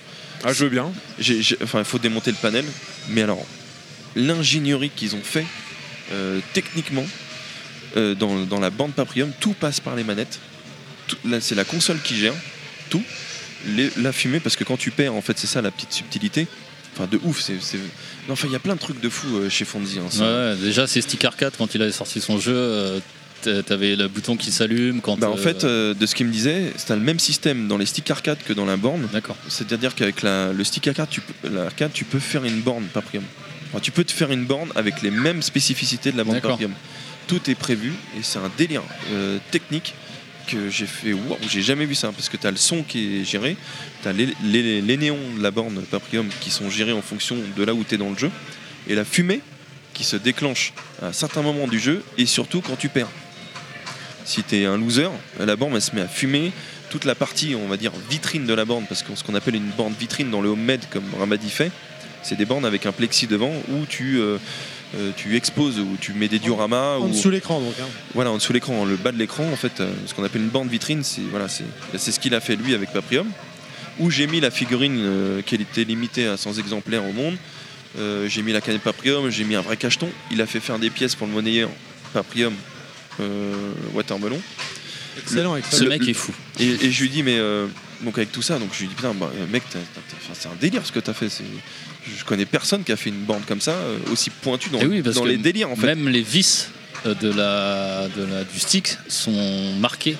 Ah, 0.44 0.52
je 0.54 0.64
veux 0.64 0.70
bien. 0.72 0.92
Enfin, 1.64 1.80
il 1.80 1.86
faut 1.86 2.00
démonter 2.00 2.32
le 2.32 2.38
panel, 2.38 2.66
mais 3.10 3.22
alors 3.22 3.44
l'ingénierie 4.18 4.90
qu'ils 4.96 5.16
ont 5.16 5.22
fait 5.24 5.46
euh, 6.12 6.40
techniquement 6.54 7.06
euh, 7.96 8.16
dans, 8.16 8.36
dans 8.46 8.60
la 8.60 8.70
bande 8.70 8.94
Paprium, 8.94 9.32
tout 9.40 9.54
passe 9.54 9.80
par 9.80 9.96
les 9.96 10.04
manettes. 10.04 10.40
Tout- 11.08 11.18
là, 11.26 11.40
c'est 11.40 11.56
la 11.56 11.64
console 11.64 12.00
qui 12.04 12.16
gère 12.18 12.34
tout. 12.90 13.04
Les- 13.66 13.92
la 13.98 14.12
fumée, 14.12 14.40
parce 14.40 14.56
que 14.56 14.64
quand 14.64 14.78
tu 14.78 14.92
perds, 14.92 15.14
en 15.14 15.22
fait, 15.22 15.38
c'est 15.40 15.48
ça 15.48 15.62
la 15.62 15.72
petite 15.72 15.94
subtilité. 15.94 16.48
Enfin, 16.94 17.08
de 17.10 17.20
ouf. 17.24 17.42
c'est 17.42 17.54
enfin, 18.30 18.48
il 18.48 18.54
y 18.54 18.56
a 18.56 18.60
plein 18.60 18.74
de 18.76 18.80
trucs 18.80 19.00
de 19.00 19.10
fou 19.10 19.28
euh, 19.38 19.50
chez 19.50 19.66
Fonzie. 19.66 20.00
hein. 20.00 20.20
Ouais, 20.20 20.56
déjà, 20.62 20.88
c'est 20.88 21.02
Stick 21.02 21.24
Arcade, 21.26 21.54
quand 21.58 21.74
il 21.76 21.82
avait 21.82 21.92
sorti 21.92 22.20
son 22.22 22.40
jeu, 22.40 23.00
t'a- 23.44 23.62
t'avais 23.64 23.96
le 23.96 24.08
bouton 24.08 24.36
qui 24.36 24.52
s'allume. 24.52 25.00
Quand, 25.02 25.18
Bah, 25.18 25.30
en 25.30 25.38
fait, 25.38 25.64
euh, 25.64 25.94
de 25.94 26.06
ce 26.08 26.16
qu'il 26.16 26.26
me 26.26 26.32
disait, 26.32 26.72
c'était 26.76 26.96
le 26.96 27.02
même 27.02 27.20
système 27.20 27.68
dans 27.68 27.78
les 27.78 27.86
sticks 27.86 28.10
arcade 28.10 28.40
que 28.46 28.52
dans 28.54 28.66
la 28.66 28.78
borne. 28.78 29.08
D'accord. 29.14 29.38
C'est-à-dire 29.48 29.94
qu'avec 29.96 30.24
la- 30.24 30.52
le 30.54 30.64
stick 30.64 30.88
arcade, 30.88 31.08
tu 31.10 31.22
peux, 31.22 31.50
l'arcade, 31.50 31.92
tu 31.94 32.04
peux 32.04 32.20
faire 32.20 32.44
une 32.46 32.62
borne 32.62 32.86
Paprium. 32.86 33.24
Tu 33.82 33.92
peux 33.92 34.04
te 34.04 34.12
faire 34.12 34.32
une 34.32 34.46
borne 34.46 34.72
avec 34.76 35.02
les 35.02 35.12
mêmes 35.12 35.42
spécificités 35.42 36.12
de 36.12 36.18
la 36.18 36.24
borne 36.24 36.36
D'accord. 36.38 36.52
Paprium. 36.52 36.74
Tout 37.28 37.50
est 37.50 37.56
prévu 37.56 37.92
et 38.18 38.24
c'est 38.24 38.40
un 38.40 38.50
délire 38.58 38.82
euh, 39.12 39.38
technique 39.52 39.94
que 40.48 40.70
j'ai 40.70 40.86
fait. 40.86 41.12
Waouh, 41.14 41.38
j'ai 41.50 41.62
jamais 41.62 41.86
vu 41.86 41.94
ça 41.94 42.12
parce 42.14 42.30
que 42.30 42.38
tu 42.38 42.48
as 42.48 42.52
le 42.52 42.58
son 42.58 42.84
qui 42.84 43.20
est 43.20 43.26
géré, 43.26 43.58
tu 44.02 44.08
as 44.08 44.14
les, 44.14 44.30
les- 44.44 44.82
les 44.82 44.98
néons 44.98 45.18
de 45.38 45.44
la 45.44 45.52
borne 45.52 45.82
Paprium 45.84 46.28
qui 46.40 46.50
sont 46.50 46.70
gérés 46.70 46.94
en 46.94 47.02
fonction 47.02 47.36
de 47.56 47.64
là 47.64 47.74
où 47.74 47.84
tu 47.84 47.96
es 47.96 47.98
dans 47.98 48.10
le 48.10 48.18
jeu 48.18 48.32
et 48.88 48.96
la 48.96 49.04
fumée 49.04 49.42
qui 49.94 50.06
se 50.06 50.16
déclenche 50.16 50.72
à 51.02 51.12
certains 51.12 51.42
moments 51.42 51.68
du 51.68 51.80
jeu 51.80 52.02
et 52.18 52.26
surtout 52.26 52.62
quand 52.62 52.78
tu 52.78 52.88
perds. 52.88 53.10
Si 54.26 54.44
tu 54.44 54.58
es 54.62 54.66
un 54.66 54.78
loser, 54.78 55.10
la 55.40 55.56
borne 55.56 55.76
elle 55.76 55.82
se 55.82 55.94
met 55.96 56.02
à 56.02 56.08
fumer. 56.08 56.52
Toute 56.90 57.04
la 57.04 57.16
partie, 57.16 57.54
on 57.56 57.68
va 57.68 57.76
dire, 57.76 57.92
vitrine 58.10 58.46
de 58.46 58.54
la 58.54 58.64
borne, 58.64 58.86
parce 58.88 59.04
que 59.04 59.14
ce 59.16 59.22
qu'on 59.22 59.36
appelle 59.36 59.56
une 59.56 59.72
borne 59.72 59.94
vitrine 60.00 60.32
dans 60.32 60.42
le 60.42 60.48
homemade, 60.48 60.86
comme 60.90 61.04
Ramadi 61.20 61.50
fait, 61.50 61.70
c'est 62.28 62.36
des 62.36 62.46
bornes 62.46 62.66
avec 62.66 62.86
un 62.86 62.92
plexi 62.92 63.28
devant 63.28 63.52
où 63.70 63.86
tu, 63.88 64.20
euh, 64.20 64.38
euh, 64.96 65.12
tu 65.16 65.36
exposes, 65.36 65.80
où 65.80 65.98
tu 66.00 66.14
mets 66.14 66.28
des 66.28 66.40
dioramas. 66.40 66.98
En 66.98 67.06
ou- 67.08 67.10
dessous 67.10 67.30
l'écran, 67.30 67.60
donc. 67.62 67.74
hein. 67.82 67.86
Voilà, 68.14 68.32
en 68.32 68.38
dessous 68.38 68.54
l'écran, 68.54 68.86
le 68.86 68.96
bas 68.96 69.12
de 69.12 69.18
l'écran, 69.18 69.46
en 69.52 69.56
fait, 69.56 69.80
euh, 69.80 69.92
ce 70.06 70.14
qu'on 70.14 70.24
appelle 70.24 70.42
une 70.42 70.50
borne 70.50 70.68
vitrine, 70.68 71.04
c'est 71.04 71.22
voilà, 71.32 71.48
c'est 71.48 71.64
c'est 71.98 72.12
ce 72.12 72.20
qu'il 72.20 72.34
a 72.36 72.40
fait 72.40 72.56
lui 72.56 72.74
avec 72.76 72.92
Paprium, 72.92 73.28
où 74.00 74.12
j'ai 74.12 74.28
mis 74.28 74.40
la 74.40 74.52
figurine 74.52 74.98
euh, 75.00 75.42
qui 75.42 75.56
était 75.56 75.84
limitée 75.84 76.28
à 76.28 76.38
100 76.38 76.54
exemplaires 76.60 77.04
au 77.06 77.14
monde. 77.14 77.36
Euh, 77.98 78.28
j'ai 78.28 78.42
mis 78.44 78.52
la 78.52 78.62
canette 78.62 78.82
Paprium, 78.82 79.30
j'ai 79.30 79.44
mis 79.44 79.56
un 79.56 79.62
vrai 79.62 79.78
cacheton. 79.78 80.10
Il 80.32 80.42
a 80.42 80.46
fait 80.46 80.60
faire 80.60 80.78
des 80.78 80.90
pièces 80.90 81.16
pour 81.16 81.26
le 81.28 81.34
monnayeur 81.34 81.70
Paprium 82.14 82.54
euh, 83.20 83.54
Watermelon. 83.94 84.40
Excellent, 85.20 85.54
Le- 85.54 85.60
excellent. 85.60 85.86
le- 85.86 85.92
Ce 85.94 86.00
mec 86.00 86.08
est 86.10 86.14
fou. 86.14 86.32
Et, 86.60 86.68
et 86.86 86.92
je 86.92 87.02
lui 87.02 87.10
dis, 87.10 87.24
mais 87.24 87.38
euh, 87.40 87.66
donc 88.02 88.18
avec 88.18 88.32
tout 88.32 88.42
ça, 88.42 88.60
donc 88.60 88.70
je 88.74 88.82
lui 88.82 88.88
dis, 88.88 88.96
putain, 88.96 89.14
bah, 89.14 89.32
euh, 89.36 89.46
mec, 89.52 89.64
c'est 90.34 90.48
un 90.48 90.56
délire 90.60 90.86
ce 90.86 90.92
que 90.92 91.00
t'as 91.00 91.14
fait. 91.14 91.30
Je 91.30 92.24
connais 92.24 92.46
personne 92.46 92.84
qui 92.84 92.92
a 92.92 92.98
fait 92.98 93.10
une 93.10 93.24
borne 93.24 93.44
comme 93.48 93.62
ça, 93.62 93.72
euh, 93.72 93.98
aussi 94.12 94.30
pointue 94.30 94.70
dans, 94.70 94.80
oui, 94.80 95.02
que 95.02 95.28
les 95.28 95.38
délires 95.38 95.72
en 95.72 95.76
fait. 95.76 95.88
Même 95.88 96.08
les 96.08 96.22
vis 96.22 96.70
euh, 97.06 97.14
de 97.16 97.30
la, 97.32 98.08
de 98.16 98.24
la, 98.24 98.44
du 98.44 98.60
stick 98.60 98.98
sont 99.08 99.74
marqués, 99.80 100.18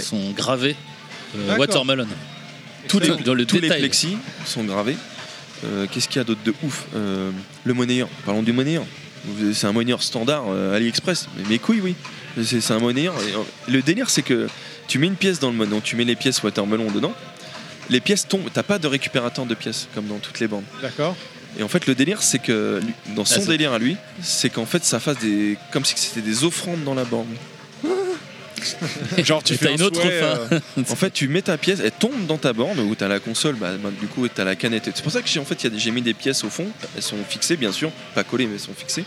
sont 0.00 0.32
gravés 0.32 0.76
euh. 1.36 1.56
Watermelon. 1.56 2.06
tous 2.88 2.98
les, 3.00 3.08
dans 3.08 3.34
le 3.34 3.46
tous 3.46 3.60
les 3.60 3.68
plexis 3.68 4.16
sont 4.44 4.64
gravés. 4.64 4.96
Euh, 5.64 5.86
Qu'est-ce 5.90 6.08
qu'il 6.08 6.16
y 6.16 6.20
a 6.20 6.24
d'autre 6.24 6.42
de 6.44 6.52
ouf 6.62 6.84
Euh, 6.94 7.30
Le 7.64 7.74
monnayeur. 7.74 8.08
Parlons 8.26 8.42
du 8.42 8.52
monnayeur. 8.52 8.84
C'est 9.54 9.66
un 9.66 9.72
monnayeur 9.72 10.02
standard 10.02 10.44
AliExpress. 10.50 11.28
Mais 11.38 11.48
mes 11.48 11.58
couilles, 11.58 11.80
oui. 11.80 11.94
C'est 12.42 12.70
un 12.70 12.80
monnayeur. 12.80 13.14
Le 13.68 13.80
délire, 13.80 14.10
c'est 14.10 14.22
que 14.22 14.48
tu 14.88 14.98
mets 14.98 15.06
une 15.06 15.16
pièce 15.16 15.38
dans 15.40 15.50
le 15.50 15.56
mode, 15.56 15.70
donc 15.70 15.82
tu 15.82 15.96
mets 15.96 16.04
les 16.04 16.16
pièces 16.16 16.42
Watermelon 16.42 16.90
dedans. 16.90 17.12
Les 17.90 18.00
pièces 18.00 18.26
tombent. 18.26 18.48
T'as 18.52 18.62
pas 18.62 18.78
de 18.78 18.86
récupérateur 18.86 19.44
de 19.46 19.54
pièces 19.54 19.88
comme 19.94 20.06
dans 20.06 20.18
toutes 20.18 20.40
les 20.40 20.48
bandes. 20.48 20.64
D'accord. 20.82 21.16
Et 21.58 21.62
en 21.62 21.68
fait, 21.68 21.86
le 21.86 21.94
délire, 21.94 22.22
c'est 22.22 22.38
que 22.40 22.80
lui- 22.82 23.14
dans 23.14 23.24
son 23.24 23.42
Ah, 23.42 23.46
délire 23.46 23.72
à 23.72 23.78
lui, 23.78 23.96
c'est 24.22 24.50
qu'en 24.50 24.66
fait, 24.66 24.84
ça 24.84 24.98
fasse 25.00 25.18
des 25.18 25.56
comme 25.70 25.84
si 25.84 25.94
c'était 25.96 26.20
des 26.22 26.44
offrandes 26.44 26.82
dans 26.84 26.94
la 26.94 27.04
borne. 27.04 27.28
Genre, 29.18 29.42
tu 29.42 29.56
fais 29.56 29.66
t'as 29.66 29.72
un 29.72 29.74
une 29.76 29.82
autre 29.82 30.00
souhait, 30.00 30.20
fin. 30.20 30.38
euh, 30.52 30.60
En 30.90 30.96
fait, 30.96 31.10
tu 31.10 31.28
mets 31.28 31.42
ta 31.42 31.58
pièce, 31.58 31.80
elle 31.84 31.92
tombe 31.92 32.26
dans 32.26 32.38
ta 32.38 32.52
borne 32.52 32.78
où 32.80 32.94
tu 32.94 33.04
as 33.04 33.08
la 33.08 33.20
console, 33.20 33.56
bah, 33.56 33.72
bah, 33.78 33.90
du 34.00 34.06
coup, 34.06 34.26
tu 34.26 34.40
as 34.40 34.44
la 34.44 34.56
canette. 34.56 34.90
C'est 34.94 35.02
pour 35.02 35.12
ça 35.12 35.20
que 35.22 35.28
j'ai 35.28 35.38
en 35.40 35.44
fait, 35.44 35.68
j'ai 35.76 35.90
mis 35.90 36.00
des 36.02 36.14
pièces 36.14 36.44
au 36.44 36.48
fond. 36.50 36.66
Elles 36.96 37.02
sont 37.02 37.16
fixées, 37.28 37.56
bien 37.56 37.72
sûr, 37.72 37.90
pas 38.14 38.24
collées, 38.24 38.46
mais 38.46 38.54
elles 38.54 38.60
sont 38.60 38.74
fixées 38.74 39.04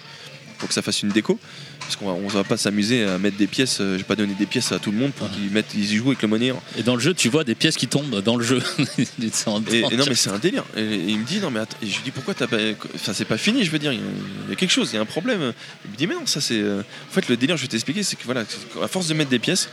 pour 0.58 0.68
que 0.68 0.74
ça 0.74 0.82
fasse 0.82 1.02
une 1.04 1.10
déco. 1.10 1.40
Parce 1.80 1.96
qu'on 1.96 2.08
va, 2.08 2.14
on 2.14 2.28
va 2.28 2.44
pas 2.44 2.58
s'amuser 2.58 3.06
à 3.06 3.18
mettre 3.18 3.38
des 3.38 3.48
pièces. 3.48 3.78
euh, 3.80 3.94
Je 3.94 4.00
vais 4.00 4.04
pas 4.04 4.16
donner 4.16 4.34
des 4.34 4.46
pièces 4.46 4.72
à 4.74 4.80
tout 4.80 4.92
le 4.92 4.98
monde 4.98 5.12
pour 5.14 5.30
qu'ils 5.32 5.50
mettent, 5.52 5.74
ils 5.76 5.92
y 5.94 5.96
jouent 5.98 6.08
avec 6.10 6.22
le 6.22 6.28
monnayeur. 6.28 6.62
Et 6.78 6.84
dans 6.84 6.96
le 6.96 7.02
jeu, 7.02 7.14
tu 7.14 7.30
vois 7.30 7.44
des 7.44 7.56
pièces 7.56 7.78
qui 7.78 7.88
tombent 7.88 8.22
dans 8.22 8.36
le 8.36 8.44
jeu. 8.44 8.62
Et, 8.98 9.96
non, 9.96 10.06
mais 10.08 10.16
c'est 10.16 10.30
un 10.30 10.40
délire. 10.40 10.66
Et, 10.76 10.82
et 10.82 11.10
il 11.10 11.20
me 11.20 11.26
dit 11.26 11.40
non, 11.40 11.50
mais 11.52 11.60
attends. 11.62 11.78
Et 11.82 11.88
je 11.88 11.96
lui 11.96 12.04
dis 12.04 12.12
pourquoi 12.12 12.34
t'as 12.34 12.48
pas. 12.48 12.58
Enfin, 12.96 13.14
c'est 13.14 13.26
pas 13.26 13.38
fini, 13.38 13.64
je 13.64 13.72
veux 13.72 13.80
dire. 13.80 13.94
Il 13.94 14.00
y 14.00 14.02
a- 14.02 14.06
il 14.48 14.50
y 14.50 14.54
a 14.54 14.56
quelque 14.56 14.72
chose, 14.72 14.90
il 14.92 14.96
y 14.96 15.00
a 15.00 15.02
un 15.02 15.06
problème. 15.06 15.54
Il 15.86 15.92
me 15.92 15.96
dit 15.98 16.08
mais 16.08 16.16
non, 16.16 16.26
ça 16.26 16.42
c'est. 16.42 16.60
euh, 16.60 16.82
En 17.10 17.14
fait, 17.14 17.28
le 17.30 17.38
délire, 17.38 17.56
je 17.58 17.62
vais 17.62 17.68
t'expliquer, 17.68 18.04
c'est 18.04 18.16
que 18.18 18.24
voilà, 18.26 18.44
à 18.82 18.88
force 18.88 19.08
de 19.08 19.14
mettre 19.14 19.30
des 19.30 19.40
pièces, 19.40 19.70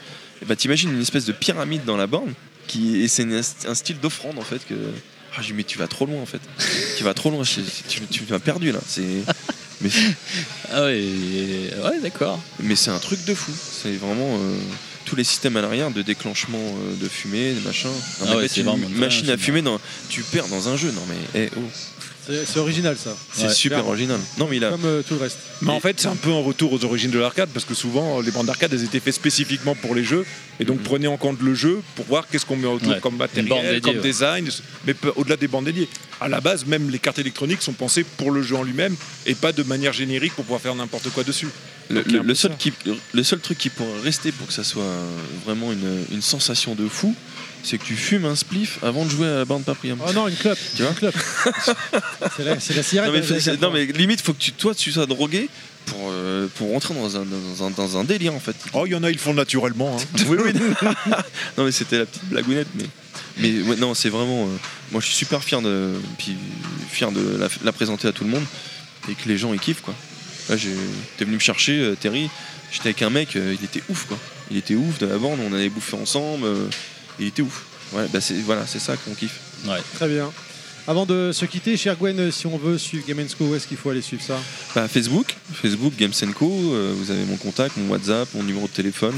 bah, 0.47 0.55
t'imagines 0.57 0.93
une 0.93 1.01
espèce 1.03 1.25
de 1.25 1.33
pyramide 1.33 1.85
dans 1.85 1.97
la 1.97 2.07
borne 2.07 2.33
qui 2.67 3.03
et 3.03 3.09
c'est 3.09 3.27
un 3.67 3.75
style 3.75 3.99
d'offrande 4.01 4.39
en 4.39 4.43
fait 4.43 4.61
que. 4.69 4.75
Ah, 5.37 5.43
je 5.43 5.47
lui 5.49 5.53
dis 5.53 5.57
mais 5.57 5.65
tu 5.65 5.79
vas 5.79 5.89
trop 5.89 6.07
loin 6.07 6.21
en 6.23 6.27
fait. 6.27 6.41
tu 6.97 7.03
vas 7.03 7.13
trop 7.13 7.29
loin. 7.31 7.43
tu, 7.43 8.01
tu 8.07 8.23
m'as 8.31 8.39
perdu 8.39 8.71
là. 8.71 8.79
C'est. 8.87 9.03
Mais, 9.85 9.91
Ah 10.73 10.83
ouais, 10.85 11.05
ouais 11.85 12.01
d'accord. 12.03 12.41
mais 12.61 12.75
c'est 12.75 12.91
un 12.91 12.99
truc 12.99 13.25
de 13.25 13.35
fou. 13.35 13.53
C'est 13.83 13.93
vraiment. 13.97 14.39
euh, 14.39 14.57
tous 15.05 15.17
les 15.17 15.25
systèmes 15.25 15.57
à 15.57 15.61
l'arrière 15.61 15.91
de 15.91 16.03
déclenchement 16.03 16.59
euh, 16.59 16.97
de 16.97 17.09
fumée, 17.09 17.53
de 17.53 17.61
machin. 17.61 17.91
Non, 18.21 18.27
Ah 18.31 18.37
ouais, 18.37 18.47
une 18.47 18.89
machine 18.97 19.29
à 19.31 19.37
fumer, 19.37 19.61
dans, 19.63 19.79
tu 20.09 20.23
perds 20.23 20.49
dans 20.49 20.69
un 20.69 20.77
jeu. 20.77 20.91
Non 20.93 21.03
mais, 21.09 21.43
eh, 21.43 21.51
oh. 21.57 21.61
C'est 22.27 22.59
original, 22.59 22.97
ça. 22.97 23.15
C'est 23.33 23.47
Ouais, 23.47 23.53
super 23.53 23.79
clairement. 23.79 23.91
original. 23.91 24.19
Non, 24.39 24.47
mais 24.51 24.57
il 24.57 24.65
a. 24.65 24.71
Comme 24.71 24.85
euh, 24.85 25.03
tout 25.07 25.15
le 25.15 25.21
reste. 25.21 25.39
Mais 25.63 25.71
en 25.73 25.81
fait, 25.81 26.01
c'est 26.01 26.09
un 26.09 26.17
peu 26.17 26.31
un 26.31 26.43
retour 26.43 26.73
aux 26.73 26.85
origines 26.85 27.11
de 27.11 27.19
l'arcade 27.19 27.49
parce 27.53 27.65
que 27.67 27.75
souvent, 27.75 28.21
les 28.21 28.31
bandes 28.31 28.47
d'arcade, 28.47 28.73
elles 28.73 28.85
étaient 28.85 29.01
faites 29.01 29.15
spécifiquement 29.15 29.75
pour 29.75 29.95
les 29.95 30.05
jeux. 30.05 30.25
Et 30.61 30.65
donc, 30.65 30.83
prenez 30.83 31.07
en 31.07 31.17
compte 31.17 31.41
le 31.43 31.55
jeu 31.55 31.81
pour 31.97 32.07
voir 32.07 32.27
qu'est-ce 32.29 32.47
qu'on 32.47 32.57
met 32.57 32.67
autour 32.67 32.89
Ouais. 32.93 33.01
comme 33.01 33.17
matériel, 33.17 33.49
dédiée, 33.63 33.81
comme 33.81 33.97
ouais. 33.97 34.03
design, 34.03 34.49
mais 34.87 34.95
au-delà 35.17 35.37
des 35.37 35.49
bandes 35.49 35.65
dédiées. 35.67 35.89
À 36.21 36.29
la 36.29 36.41
base, 36.41 36.65
même 36.65 36.91
les 36.91 36.99
cartes 36.99 37.19
électroniques 37.19 37.61
sont 37.63 37.73
pensées 37.73 38.05
pour 38.17 38.31
le 38.31 38.41
jeu 38.43 38.57
en 38.57 38.63
lui-même 38.63 38.95
et 39.27 39.35
pas 39.35 39.53
de 39.53 39.63
manière 39.63 39.93
générique 39.93 40.33
pour 40.35 40.45
pouvoir 40.45 40.61
faire 40.61 40.75
n'importe 40.75 41.11
quoi 41.11 41.25
dessus. 41.25 41.49
Le, 41.91 42.03
seul 42.35 42.53
ça. 42.53 42.57
qui, 42.59 42.73
le 43.13 43.23
seul 43.25 43.41
truc 43.41 43.59
qui 43.59 43.69
pourrait 43.69 44.01
rester 44.03 44.33
pour 44.33 44.47
que 44.47 44.53
ça 44.55 44.65
soit 44.65 44.91
vraiment 45.45 45.71
une, 45.71 46.05
une 46.13 46.23
sensation 46.23 46.75
de 46.75 46.89
fou, 46.89 47.15
c'est 47.65 47.79
que 47.79 47.85
tu 47.85 47.97
fumes 47.97 48.25
un 48.27 48.37
spliff 48.37 48.79
avant 48.83 49.05
de 49.05 49.11
jouer 49.11 49.27
à 49.27 49.35
la 49.39 49.45
bande 49.45 49.65
Paprium. 49.65 49.99
Oh 50.07 50.13
non, 50.13 50.29
une 50.29 50.37
clope. 50.37 50.59
Tu 50.77 50.83
vois 50.83 50.91
Une 50.93 50.97
clope. 50.97 51.15
c'est 52.37 52.45
la, 52.45 52.61
c'est 52.61 52.75
la 52.75 52.83
cigarette. 52.83 53.11
non 53.11 53.15
mais, 53.17 53.21
des 53.23 53.33
années 53.33 53.41
c'est- 53.41 53.51
80. 53.53 53.67
non, 53.67 53.73
mais 53.73 53.87
limite, 53.87 54.21
faut 54.21 54.33
que 54.35 54.39
tu, 54.39 54.53
toi, 54.53 54.75
tu 54.75 54.93
sois 54.93 55.07
drogué 55.07 55.49
pour, 55.87 56.11
euh, 56.11 56.47
pour 56.57 56.71
rentrer 56.73 56.95
dans 56.95 57.17
un, 57.17 57.25
dans, 57.25 57.67
un, 57.67 57.71
dans 57.71 57.99
un 57.99 58.05
délire 58.05 58.35
en 58.35 58.41
fait. 58.41 58.55
Oh, 58.75 58.85
il 58.87 58.93
y 58.93 58.95
en 58.95 59.03
a, 59.03 59.11
ils 59.11 59.15
le 59.15 59.19
font 59.19 59.35
naturellement. 59.35 59.97
hein. 59.99 60.05
oui, 60.29 60.37
oui. 60.45 60.53
non 61.59 61.65
mais 61.65 61.73
c'était 61.73 61.99
la 61.99 62.07
petite 62.07 62.25
blagounette, 62.27 62.69
mais 62.75 62.85
Mais 63.39 63.63
ouais, 63.63 63.77
non, 63.77 63.95
c'est 63.95 64.09
vraiment. 64.11 64.45
euh, 64.45 64.57
moi, 64.93 65.01
je 65.01 65.07
suis 65.07 65.17
super 65.17 65.43
fier 65.43 65.61
de, 65.63 65.93
puis 66.19 66.37
fier 66.91 67.11
de 67.13 67.37
la, 67.39 67.49
la 67.65 67.73
présenter 67.73 68.09
à 68.09 68.13
tout 68.13 68.25
le 68.25 68.31
monde 68.31 68.45
et 69.11 69.15
que 69.15 69.29
les 69.29 69.39
gens 69.39 69.53
ils 69.53 69.61
kiffent 69.61 69.83
quoi. 69.83 69.95
Là, 70.49 70.57
j'ai- 70.57 70.71
t'es 71.17 71.25
venu 71.25 71.37
me 71.37 71.41
chercher, 71.41 71.79
euh, 71.81 71.95
Terry. 71.99 72.29
J'étais 72.73 72.89
avec 72.89 73.03
un 73.03 73.11
mec, 73.11 73.37
euh, 73.37 73.55
il 73.59 73.65
était 73.65 73.83
ouf 73.89 74.05
quoi. 74.07 74.19
Il 74.51 74.57
était 74.57 74.75
ouf 74.75 74.99
de 74.99 75.07
la 75.07 75.17
bande, 75.17 75.39
on 75.49 75.55
allait 75.55 75.69
bouffer 75.69 75.97
ensemble. 75.97 76.47
Il 77.19 77.27
était 77.29 77.43
ouf. 77.43 77.65
Ouais, 77.93 78.07
bah 78.13 78.21
c'est 78.21 78.35
voilà, 78.41 78.67
c'est 78.67 78.79
ça 78.81 78.97
qu'on 78.97 79.15
kiffe. 79.15 79.39
Très 79.95 80.09
bien. 80.09 80.31
Avant 80.87 81.07
de 81.07 81.31
se 81.33 81.47
quitter, 81.47 81.79
cher 81.79 81.97
Gwen, 81.97 82.31
si 82.31 82.47
on 82.47 82.59
veut 82.59 82.77
suivre 82.77 83.07
Game 83.09 83.25
Co, 83.39 83.45
où 83.47 83.55
est-ce 83.55 83.67
qu'il 83.67 83.79
faut 83.79 83.89
aller 83.89 84.03
suivre 84.03 84.23
ça? 84.23 84.39
Bah, 84.75 84.87
Facebook, 84.87 85.35
Facebook 85.55 85.95
Games 85.97 86.13
Co. 86.39 86.47
euh, 86.75 86.93
vous 86.95 87.11
avez 87.11 87.25
mon 87.25 87.37
contact, 87.39 87.77
mon 87.79 87.89
WhatsApp, 87.89 88.29
mon 88.35 88.43
numéro 88.43 88.67
de 88.67 88.73
téléphone. 88.73 89.15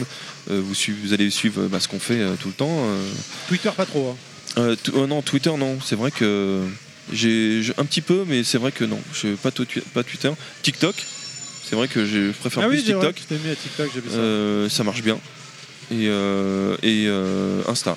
Euh, 0.49 0.61
vous, 0.65 0.75
suivez- 0.77 0.99
vous 1.03 1.13
allez 1.13 1.29
suivre 1.31 1.63
euh, 1.63 1.69
bah, 1.69 1.81
ce 1.81 1.89
qu'on 1.89 1.99
fait 1.99 2.21
euh, 2.21 2.35
tout 2.41 2.47
le 2.49 2.55
temps. 2.55 2.69
euh. 2.71 3.09
Twitter, 3.49 3.71
pas 3.77 3.85
trop. 3.85 4.17
hein. 4.57 4.77
T- 4.81 4.93
non, 4.93 5.23
Twitter, 5.23 5.51
non. 5.59 5.79
C'est 5.85 5.97
vrai 5.97 6.13
que 6.13 6.63
j'ai 7.13 7.63
j'ai 7.63 7.73
un 7.79 7.85
petit 7.85 8.01
peu, 8.01 8.25
mais 8.29 8.45
c'est 8.45 8.59
vrai 8.59 8.71
que 8.71 8.85
non. 8.85 9.01
Je 9.13 9.35
pas, 9.35 9.51
twi- 9.51 9.83
pas 9.93 10.05
Twitter. 10.05 10.31
TikTok, 10.63 10.95
c'est 11.69 11.75
vrai 11.75 11.89
que 11.89 12.07
je 12.07 12.31
préfère 12.31 12.63
Ah 12.65 12.69
plus 12.69 12.79
oui, 12.79 12.93
vrai 12.93 12.93
TikTok. 13.11 13.15
que 13.17 13.21
je 13.23 13.27
t'ai 13.27 13.39
mis 13.45 13.51
à 13.51 13.57
TikTok, 13.57 13.91
j'ai 13.93 14.01
vu 14.03 14.09
ça. 14.11 14.17
Euh, 14.19 14.69
ça 14.69 14.85
marche 14.85 15.03
bien. 15.03 15.19
Et, 15.91 16.09
euh, 16.09 16.77
et 16.83 17.05
euh, 17.07 17.63
Insta. 17.69 17.97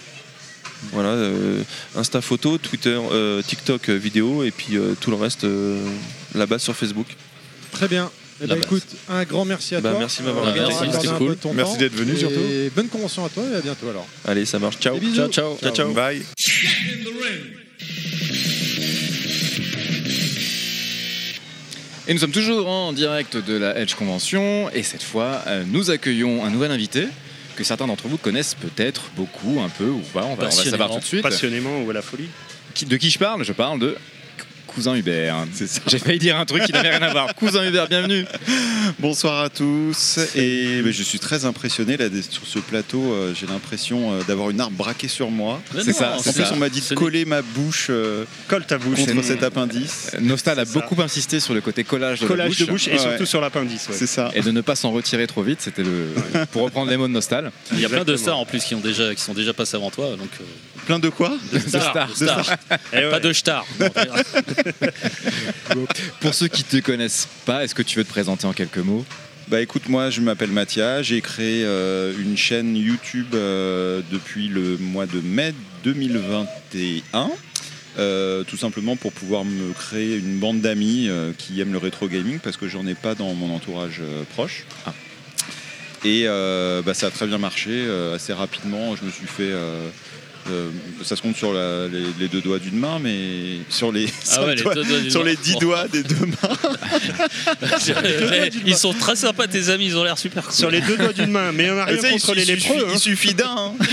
Voilà, 0.93 1.09
euh, 1.09 1.61
Insta 1.95 2.21
photo, 2.21 2.57
Twitter, 2.57 2.97
euh, 3.11 3.41
TikTok 3.41 3.89
euh, 3.89 3.95
vidéo, 3.95 4.43
et 4.43 4.51
puis 4.51 4.77
euh, 4.77 4.93
tout 4.99 5.09
le 5.11 5.17
reste 5.17 5.43
euh, 5.43 5.83
là-bas 6.35 6.59
sur 6.59 6.75
Facebook. 6.75 7.07
Très 7.71 7.87
bien. 7.87 8.09
Eh 8.41 8.47
ben, 8.47 8.57
écoute, 8.57 8.85
un 9.09 9.25
grand 9.25 9.43
merci 9.43 9.75
à 9.75 9.81
Bah, 9.81 9.89
toi. 9.89 9.99
merci 9.99 10.21
de 10.21 10.27
m'avoir 10.27 10.47
invité. 10.47 10.65
Merci, 10.69 11.07
cool. 11.17 11.77
d'être 11.77 11.95
venu, 11.95 12.13
Et 12.13 12.17
surtout. 12.17 12.39
bonne 12.73 12.87
convention 12.87 13.25
à 13.25 13.29
toi 13.29 13.43
et 13.51 13.55
à 13.57 13.61
bientôt 13.61 13.89
alors. 13.89 14.07
Allez, 14.25 14.45
ça 14.45 14.59
marche. 14.59 14.77
Ciao. 14.79 14.97
Ciao, 15.13 15.27
ciao. 15.27 15.57
Ciao, 15.61 15.75
ciao. 15.75 15.91
Bye. 15.93 16.23
Et 22.07 22.13
nous 22.13 22.19
sommes 22.19 22.31
toujours 22.31 22.67
en 22.67 22.91
direct 22.91 23.37
de 23.37 23.53
la 23.55 23.77
Edge 23.77 23.93
Convention 23.93 24.69
et 24.73 24.81
cette 24.83 25.03
fois 25.03 25.43
euh, 25.47 25.63
nous 25.67 25.91
accueillons 25.91 26.43
un 26.43 26.49
nouvel 26.49 26.71
invité 26.71 27.05
que 27.59 27.65
certains 27.65 27.87
d'entre 27.87 28.07
vous 28.07 28.17
connaissent 28.17 28.55
peut-être 28.55 29.11
beaucoup, 29.17 29.59
un 29.59 29.67
peu 29.69 29.89
ou 29.89 29.99
pas, 29.99 30.23
on 30.23 30.35
va, 30.35 30.45
on 30.45 30.45
va 30.45 30.51
savoir 30.51 30.89
tout 30.91 30.99
de 30.99 31.03
suite. 31.03 31.21
Passionnément 31.21 31.81
ou 31.81 31.89
à 31.89 31.93
la 31.93 32.01
folie. 32.01 32.29
Qui- 32.73 32.85
de 32.85 32.95
qui 32.95 33.09
je 33.09 33.19
parle? 33.19 33.43
Je 33.43 33.51
parle 33.51 33.79
de 33.79 33.97
Cousin 34.79 34.95
Hubert. 34.95 35.35
J'ai 35.87 35.99
failli 35.99 36.19
dire 36.19 36.37
un 36.37 36.45
truc 36.45 36.63
qui 36.63 36.71
n'avait 36.71 36.91
rien 36.95 37.01
à 37.01 37.11
voir. 37.11 37.35
Cousin 37.35 37.67
Hubert, 37.67 37.89
bienvenue. 37.89 38.23
Bonsoir 38.99 39.43
à 39.43 39.49
tous. 39.49 40.17
Et 40.37 40.81
je 40.89 41.03
suis 41.03 41.19
très 41.19 41.43
impressionné 41.43 41.97
là 41.97 42.05
sur 42.29 42.47
ce 42.47 42.59
plateau. 42.59 43.11
euh, 43.11 43.33
J'ai 43.37 43.45
l'impression 43.45 44.13
euh, 44.13 44.21
d'avoir 44.25 44.51
une 44.51 44.61
arbre 44.61 44.77
braquée 44.77 45.09
sur 45.09 45.31
moi. 45.31 45.61
Mais 45.75 45.83
C'est 45.83 45.91
ça, 45.91 46.15
En 46.17 46.21
plus, 46.21 46.31
ça. 46.31 46.51
on 46.53 46.55
m'a 46.55 46.69
dit 46.69 46.81
de 46.89 46.95
coller 46.95 47.25
ma 47.25 47.41
bouche. 47.41 47.87
euh, 47.89 48.23
Colle 48.47 48.65
ta 48.65 48.77
bouche. 48.77 48.99
contre 49.05 49.21
C'est- 49.21 49.33
cet 49.33 49.43
appendice. 49.43 50.11
Euh, 50.13 50.21
Nostal 50.21 50.57
a 50.59 50.63
beaucoup 50.63 50.95
insisté 51.01 51.41
sur 51.41 51.53
le 51.53 51.59
côté 51.59 51.83
collage 51.83 52.21
de 52.21 52.27
Collage 52.27 52.45
la 52.45 52.49
bouche. 52.49 52.59
de 52.59 52.71
bouche 52.71 52.87
et 52.87 52.97
surtout 52.97 53.25
sur 53.25 53.41
l'appendice. 53.41 53.89
ouais. 53.89 53.95
C'est 53.97 54.07
ça. 54.07 54.31
Et 54.33 54.39
de 54.41 54.51
ne 54.51 54.61
pas 54.61 54.77
s'en 54.77 54.91
retirer 54.91 55.27
trop 55.27 55.43
vite, 55.43 55.59
c'était 55.59 55.83
le. 55.83 56.07
Pour 56.53 56.61
reprendre 56.61 56.89
les 56.89 56.95
mots 56.95 57.07
de 57.09 57.11
Nostal. 57.13 57.51
Il 57.73 57.81
y 57.81 57.85
a 57.85 57.89
plein 57.89 58.05
de 58.05 58.15
stars 58.15 58.37
en 58.39 58.45
plus 58.45 58.63
qui, 58.63 58.75
ont 58.75 58.79
déjà, 58.79 59.13
qui 59.13 59.21
sont 59.21 59.33
déjà 59.33 59.51
passés 59.53 59.75
avant 59.75 59.91
toi. 59.91 60.11
Donc, 60.11 60.29
euh, 60.39 60.43
Plein 60.89 60.97
de 60.97 61.09
quoi 61.09 61.37
de 61.53 61.59
stars. 61.59 62.07
de 62.07 62.13
stars. 62.15 62.57
Pas 62.91 63.19
de 63.19 63.31
stars. 63.31 63.63
Pour 66.19 66.33
ceux 66.33 66.47
qui 66.47 66.63
te 66.63 66.77
connaissent 66.77 67.27
pas, 67.45 67.63
est-ce 67.63 67.75
que 67.75 67.83
tu 67.83 67.99
veux 67.99 68.03
te 68.03 68.09
présenter 68.09 68.47
en 68.47 68.53
quelques 68.53 68.79
mots? 68.79 69.05
Bah 69.49 69.61
écoute, 69.61 69.87
moi 69.87 70.09
je 70.09 70.19
m'appelle 70.21 70.49
Mathia, 70.49 71.03
j'ai 71.03 71.21
créé 71.21 71.63
euh, 71.63 72.11
une 72.19 72.35
chaîne 72.35 72.75
YouTube 72.75 73.35
euh, 73.35 74.01
depuis 74.11 74.47
le 74.47 74.79
mois 74.79 75.05
de 75.05 75.21
mai 75.21 75.53
2021. 75.83 77.29
euh, 77.99 78.43
tout 78.43 78.57
simplement 78.57 78.95
pour 78.95 79.13
pouvoir 79.13 79.45
me 79.45 79.71
créer 79.73 80.17
une 80.17 80.39
bande 80.39 80.61
d'amis 80.61 81.05
euh, 81.07 81.33
qui 81.37 81.61
aiment 81.61 81.73
le 81.73 81.77
rétro 81.77 82.07
gaming 82.07 82.39
parce 82.39 82.57
que 82.57 82.67
j'en 82.67 82.87
ai 82.87 82.95
pas 82.95 83.13
dans 83.13 83.31
mon 83.35 83.53
entourage 83.53 83.99
euh, 84.01 84.23
proche. 84.33 84.65
Et 86.03 86.23
euh, 86.25 86.81
bah, 86.81 86.95
ça 86.95 87.07
a 87.07 87.11
très 87.11 87.27
bien 87.27 87.37
marché. 87.37 87.69
euh, 87.69 88.15
assez 88.15 88.33
rapidement, 88.33 88.95
je 88.95 89.05
me 89.05 89.11
suis 89.11 89.27
fait. 89.27 89.53
Euh, 90.51 90.69
ça 91.03 91.15
se 91.15 91.21
compte 91.21 91.35
sur 91.35 91.53
la- 91.53 91.87
les, 91.87 92.03
les 92.19 92.27
deux 92.27 92.41
doigts 92.41 92.59
d'une 92.59 92.77
main, 92.77 92.99
mais 93.01 93.59
sur 93.69 93.91
les, 93.91 94.05
Ah 94.07 94.33
sur 94.33 94.43
ouais, 94.43 94.55
les 94.55 94.61
doigts- 94.61 94.75
deux 94.75 94.83
doigts 94.83 94.99
d'une 94.99 95.11
sur 95.11 95.23
main. 95.23 95.29
les 95.29 95.35
dix 95.35 95.55
doigts 95.57 95.87
des 95.87 96.03
deux 96.03 96.25
mains. 96.25 96.57
Ils 98.65 98.75
sont 98.75 98.93
très 98.93 99.15
sympas, 99.15 99.47
tes 99.47 99.69
amis, 99.69 99.85
ils 99.87 99.97
ont 99.97 100.03
l'air 100.03 100.17
super 100.17 100.43
cool. 100.45 100.53
Sur 100.53 100.69
les 100.69 100.81
deux 100.81 100.97
doigts 100.97 101.13
d'une 101.13 101.31
main, 101.31 101.51
mais 101.51 101.69
on 101.71 101.75
n'a 101.75 101.85
Mais 101.85 101.91
rien 101.93 102.01
ça, 102.01 102.07
il 102.09 102.13
contre 102.13 102.35
les 102.35 102.45
lépreux. 102.45 102.75
hein. 102.87 102.91
Il 102.93 102.99
suffit 102.99 103.33
d'un. 103.33 103.45
hein. 103.57 103.73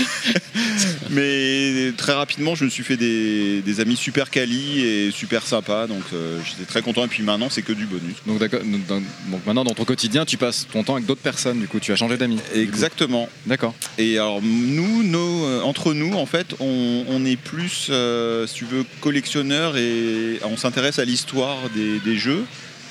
Mais 1.09 1.91
très 1.97 2.13
rapidement, 2.13 2.53
je 2.55 2.65
me 2.65 2.69
suis 2.69 2.83
fait 2.83 2.97
des, 2.97 3.61
des 3.61 3.79
amis 3.79 3.95
super 3.95 4.29
quali 4.29 4.81
et 4.81 5.11
super 5.11 5.45
sympas. 5.45 5.87
Donc 5.87 6.03
euh, 6.13 6.39
j'étais 6.45 6.65
très 6.65 6.81
content. 6.81 7.05
Et 7.05 7.07
puis 7.07 7.23
maintenant, 7.23 7.47
c'est 7.49 7.61
que 7.61 7.71
du 7.73 7.85
bonus. 7.85 8.15
donc, 8.25 8.39
d'accord- 8.39 8.59
donc, 8.63 8.85
dans- 8.87 8.99
donc 9.31 9.45
maintenant, 9.45 9.63
dans 9.63 9.73
ton 9.73 9.85
quotidien, 9.85 10.25
tu 10.25 10.37
passes 10.37 10.67
ton 10.71 10.83
temps 10.83 10.95
avec 10.95 11.05
d'autres 11.05 11.21
personnes. 11.21 11.59
Du 11.59 11.67
coup, 11.67 11.79
tu 11.79 11.91
as 11.91 11.95
changé 11.95 12.17
d'amis. 12.17 12.39
Exactement. 12.53 13.29
D'accord. 13.45 13.73
Et 13.97 14.15
alors, 14.17 14.41
nous, 14.41 15.03
nos, 15.03 15.45
euh, 15.45 15.61
entre 15.61 15.93
nous, 15.93 16.13
en 16.15 16.25
fait, 16.25 16.46
on, 16.59 17.05
on 17.07 17.25
est 17.25 17.35
plus, 17.35 17.87
euh, 17.89 18.47
si 18.47 18.55
tu 18.55 18.65
veux, 18.65 18.85
collectionneurs 19.01 19.77
et 19.77 20.39
on 20.43 20.57
s'intéresse 20.57 20.99
à 20.99 21.05
l'histoire 21.05 21.69
des, 21.75 21.99
des 21.99 22.15
jeux 22.15 22.45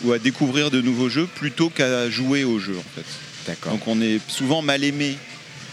ou 0.04 0.12
à 0.12 0.18
découvrir 0.18 0.70
de 0.70 0.80
nouveaux 0.80 1.08
jeux 1.08 1.26
plutôt 1.26 1.70
qu'à 1.70 2.10
jouer 2.10 2.44
aux 2.44 2.58
jeux, 2.58 2.78
en 2.78 2.94
fait. 2.94 3.06
D'accord. 3.46 3.72
Donc 3.72 3.86
on 3.86 4.00
est 4.00 4.20
souvent 4.28 4.62
mal 4.62 4.84
aimé 4.84 5.16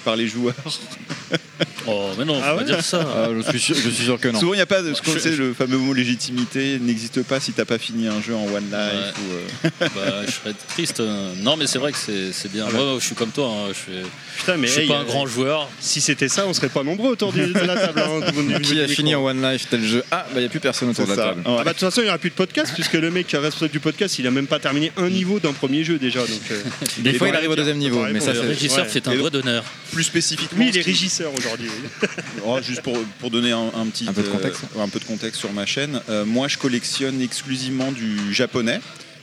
par 0.05 0.15
les 0.15 0.27
joueurs. 0.27 0.55
Oh, 1.85 2.09
mais 2.17 2.23
non, 2.23 2.35
faut 2.35 2.41
Ah 2.43 2.51
pas 2.53 2.57
ouais 2.59 2.63
dire 2.63 2.81
ça. 2.83 3.05
Ah, 3.13 3.27
je, 3.35 3.49
suis 3.49 3.59
sûr, 3.59 3.75
je 3.75 3.89
suis 3.89 4.05
sûr 4.05 4.17
que 4.19 4.29
non. 4.29 4.39
Souvent, 4.39 4.53
il 4.53 4.57
n'y 4.57 4.61
a 4.61 4.65
pas 4.65 4.81
de 4.81 4.93
ce 4.93 5.01
qu'on 5.01 5.11
Je- 5.13 5.19
sait, 5.19 5.35
le 5.35 5.53
fameux 5.53 5.77
mot 5.77 5.93
légitimité 5.93 6.79
n'existe 6.79 7.23
pas 7.23 7.41
si 7.41 7.51
t'as 7.51 7.65
pas 7.65 7.77
fini 7.77 8.07
un 8.07 8.21
jeu 8.21 8.33
en 8.35 8.45
one 8.45 8.63
life. 8.71 9.13
Ouais. 9.23 9.69
ou, 9.69 9.73
euh, 9.83 9.87
Bah, 9.93 10.21
je 10.25 10.31
serais 10.31 10.53
triste. 10.69 11.01
euh. 11.01 11.33
Non, 11.41 11.57
mais 11.57 11.67
c'est 11.67 11.79
vrai 11.79 11.91
que 11.91 11.97
c'est 11.97 12.31
c'est 12.31 12.49
bien. 12.49 12.65
Ouais. 12.67 12.71
Moi, 12.73 12.95
je 12.99 13.05
suis 13.05 13.15
comme 13.15 13.31
toi. 13.31 13.47
hein, 13.49 13.67
Je 13.69 13.73
suis, 13.73 14.01
Putain, 14.37 14.55
mais 14.57 14.67
je 14.67 14.71
suis 14.71 14.81
hey, 14.83 14.87
pas 14.87 14.95
euh, 14.95 15.01
un 15.01 15.03
grand 15.03 15.27
joueur. 15.27 15.69
Si 15.81 15.99
c'était 15.99 16.29
ça, 16.29 16.45
on 16.47 16.53
serait 16.53 16.69
pas 16.69 16.83
nombreux 16.83 17.09
autour 17.11 17.33
du- 17.33 17.47
de 17.47 17.59
la 17.59 17.75
table. 17.75 17.99
hein, 18.01 18.59
Qui 18.61 18.79
a 18.79 18.87
fini 18.87 19.13
en 19.13 19.25
One 19.25 19.41
Life 19.41 19.67
tel 19.69 19.83
jeu? 19.83 20.03
Ah, 20.09 20.25
bah 20.29 20.35
il 20.37 20.39
n'y 20.39 20.45
a 20.45 20.49
plus 20.49 20.59
personne 20.61 20.89
autour 20.89 21.03
de 21.05 21.09
la 21.11 21.15
ça. 21.17 21.23
table. 21.29 21.41
Ouais. 21.45 21.55
Ah 21.59 21.63
bah, 21.63 21.73
de 21.73 21.77
toute 21.77 21.79
façon, 21.89 21.99
il 22.01 22.05
n'y 22.05 22.09
aura 22.09 22.17
plus 22.17 22.29
de 22.29 22.35
podcast 22.35 22.71
puisque 22.73 22.93
le 22.93 23.11
mec 23.11 23.27
qui 23.27 23.35
est 23.35 23.39
responsable 23.39 23.71
du 23.73 23.79
podcast, 23.81 24.17
il 24.19 24.25
a 24.27 24.31
même 24.31 24.47
pas 24.47 24.59
terminé 24.59 24.91
un 24.95 25.09
niveau 25.09 25.39
d'un 25.39 25.51
premier 25.53 25.83
jeu 25.83 25.97
déjà. 25.99 26.21
Donc, 26.21 26.29
euh, 26.51 26.61
Des 26.99 27.13
fois, 27.13 27.27
il 27.27 27.35
arrive 27.35 27.49
au 27.51 27.55
deuxième 27.57 27.77
niveau, 27.77 28.05
faut 28.05 28.11
mais 28.13 28.21
ça. 28.21 28.31
Le 28.33 28.39
régisseur 28.39 28.87
fait 28.87 29.05
un 29.07 29.11
Et 29.11 29.17
doigt 29.17 29.29
d'honneur. 29.29 29.63
plus 29.91 30.03
spécifiquement. 30.05 30.65
Il 30.67 30.77
est 30.77 30.81
régisseur 30.81 31.29
aujourd'hui. 31.37 31.43
Oh, 32.45 32.59
juste 32.61 32.81
pour, 32.81 32.97
pour 33.19 33.29
donner 33.31 33.51
un, 33.51 33.71
un 33.75 33.85
petit 33.87 34.07
Un 34.07 34.13
peu 34.13 34.23
de 34.23 34.27
contexte. 34.27 34.61
euh, 34.77 34.81
un 34.83 34.89
peu 34.89 34.99
de 34.99 35.05
contexte 35.05 35.39
sur 35.39 35.51
ma 35.53 35.65
chaîne, 35.65 36.01
euh, 36.09 36.25
moi 36.25 36.47
je 36.47 36.57
collectionne 36.57 37.21
exclusivement 37.21 37.91
du 37.91 38.33
japonais 38.33 38.79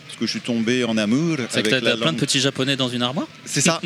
parce 0.07 0.19
que 0.19 0.27
je 0.27 0.31
suis 0.33 0.41
tombé 0.41 0.85
en 0.85 0.97
amour 0.99 1.37
C'est 1.51 1.63
que 1.63 1.69
t'as 1.71 1.81
la 1.81 1.97
plein 1.97 2.13
de 2.13 2.19
petits 2.19 2.41
japonais 2.41 2.77
dans 2.77 2.89
une 2.89 3.03
armoire? 3.03 3.27
C'est 3.45 3.61
ça. 3.61 3.81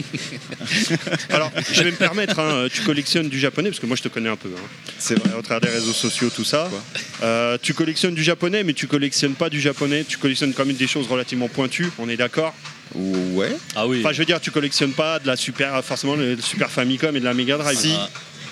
Alors, 1.30 1.50
je 1.72 1.82
vais 1.82 1.90
me 1.90 1.96
permettre, 1.96 2.38
hein, 2.38 2.66
tu 2.72 2.82
collectionnes 2.82 3.28
du 3.28 3.38
japonais, 3.38 3.68
parce 3.70 3.80
que 3.80 3.86
moi 3.86 3.96
je 3.96 4.02
te 4.02 4.08
connais 4.08 4.28
un 4.28 4.36
peu. 4.36 4.48
hein. 4.48 4.60
C'est 4.98 5.14
vrai. 5.18 5.30
Au 5.38 5.42
travers 5.42 5.60
des 5.60 5.68
réseaux 5.74 5.92
sociaux, 5.92 6.30
tout 6.34 6.44
ça. 6.44 6.70
Euh, 7.22 7.58
tu 7.60 7.74
collectionnes 7.74 8.14
du 8.14 8.22
japonais, 8.22 8.64
mais 8.64 8.72
tu 8.72 8.86
collectionnes 8.86 9.34
pas 9.34 9.50
du 9.50 9.60
japonais, 9.60 10.04
tu 10.08 10.18
collectionnes 10.18 10.54
quand 10.54 10.64
même 10.64 10.76
des 10.76 10.86
choses 10.86 11.06
relativement 11.08 11.48
pointues, 11.48 11.90
on 11.98 12.08
est 12.08 12.16
d'accord? 12.16 12.54
Ouais. 12.94 13.54
Ah 13.76 13.86
oui. 13.86 14.00
Enfin, 14.00 14.12
je 14.12 14.18
veux 14.18 14.24
dire, 14.24 14.40
tu 14.40 14.50
collectionnes 14.50 14.92
pas 14.92 15.18
de 15.18 15.26
la 15.26 15.36
super, 15.36 15.84
forcément 15.84 16.14
le 16.16 16.36
Super 16.40 16.70
Famicom 16.70 17.14
et 17.16 17.20
de 17.20 17.24
la 17.24 17.34
Mega 17.34 17.58
Drive. 17.58 17.78
Si. 17.78 17.92
Ah. 17.96 18.08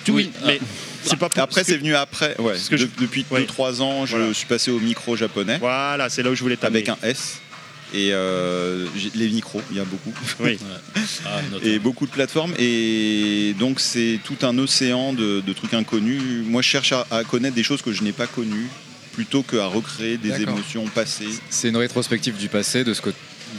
Oui, 0.09 0.31
Oui. 0.31 0.31
mais 0.45 0.59
c'est 1.03 1.17
pas 1.17 1.29
pour- 1.29 1.41
Après 1.41 1.61
que- 1.61 1.67
c'est 1.67 1.77
venu 1.77 1.95
après. 1.95 2.35
Ouais. 2.39 2.53
parce 2.53 2.69
que 2.69 2.75
De- 2.75 2.81
je- 2.81 3.01
depuis 3.01 3.25
ouais. 3.31 3.41
2-3 3.41 3.81
ans, 3.81 4.05
je 4.05 4.17
Voilà. 4.17 4.33
suis 4.33 4.45
passé 4.45 4.71
au 4.71 4.79
micro 4.79 5.15
japonais 5.15 5.57
Voilà, 5.59 6.09
c'est 6.09 6.23
là 6.23 6.29
où 6.31 6.35
je 6.35 6.41
voulais 6.41 6.57
t'amener. 6.57 6.79
avec 6.87 6.89
un 6.89 6.97
S. 7.07 7.39
Et 7.95 8.09
euh, 8.11 8.87
les 9.13 9.29
micros, 9.29 9.61
il 9.69 9.77
y 9.77 9.79
a 9.79 9.83
beaucoup. 9.85 10.13
Oui. 10.39 10.57
Ah, 11.25 11.39
et 11.63 11.79
beaucoup 11.79 12.05
de 12.05 12.11
plateformes 12.11 12.53
et 12.57 13.53
donc 13.59 13.79
c'est 13.79 14.19
tout 14.23 14.37
un 14.41 14.57
océan 14.57 15.13
de, 15.13 15.41
de 15.45 15.53
trucs 15.53 15.73
inconnus. 15.73 16.21
Moi 16.45 16.61
je 16.61 16.67
cherche 16.69 16.91
à, 16.91 17.05
à 17.11 17.23
connaître 17.23 17.55
des 17.55 17.63
choses 17.63 17.81
que 17.81 17.91
je 17.93 18.03
n'ai 18.03 18.11
pas 18.13 18.25
connues 18.27 18.67
plutôt 19.13 19.43
qu'à 19.43 19.67
recréer 19.67 20.17
des 20.17 20.41
émotions 20.41 20.85
passées 20.87 21.27
C'est 21.49 21.69
une 21.69 21.77
rétrospective 21.77 22.35
du 22.35 22.47
passé 22.49 22.83
de 22.83 22.93
ce 22.93 23.01
que 23.01 23.11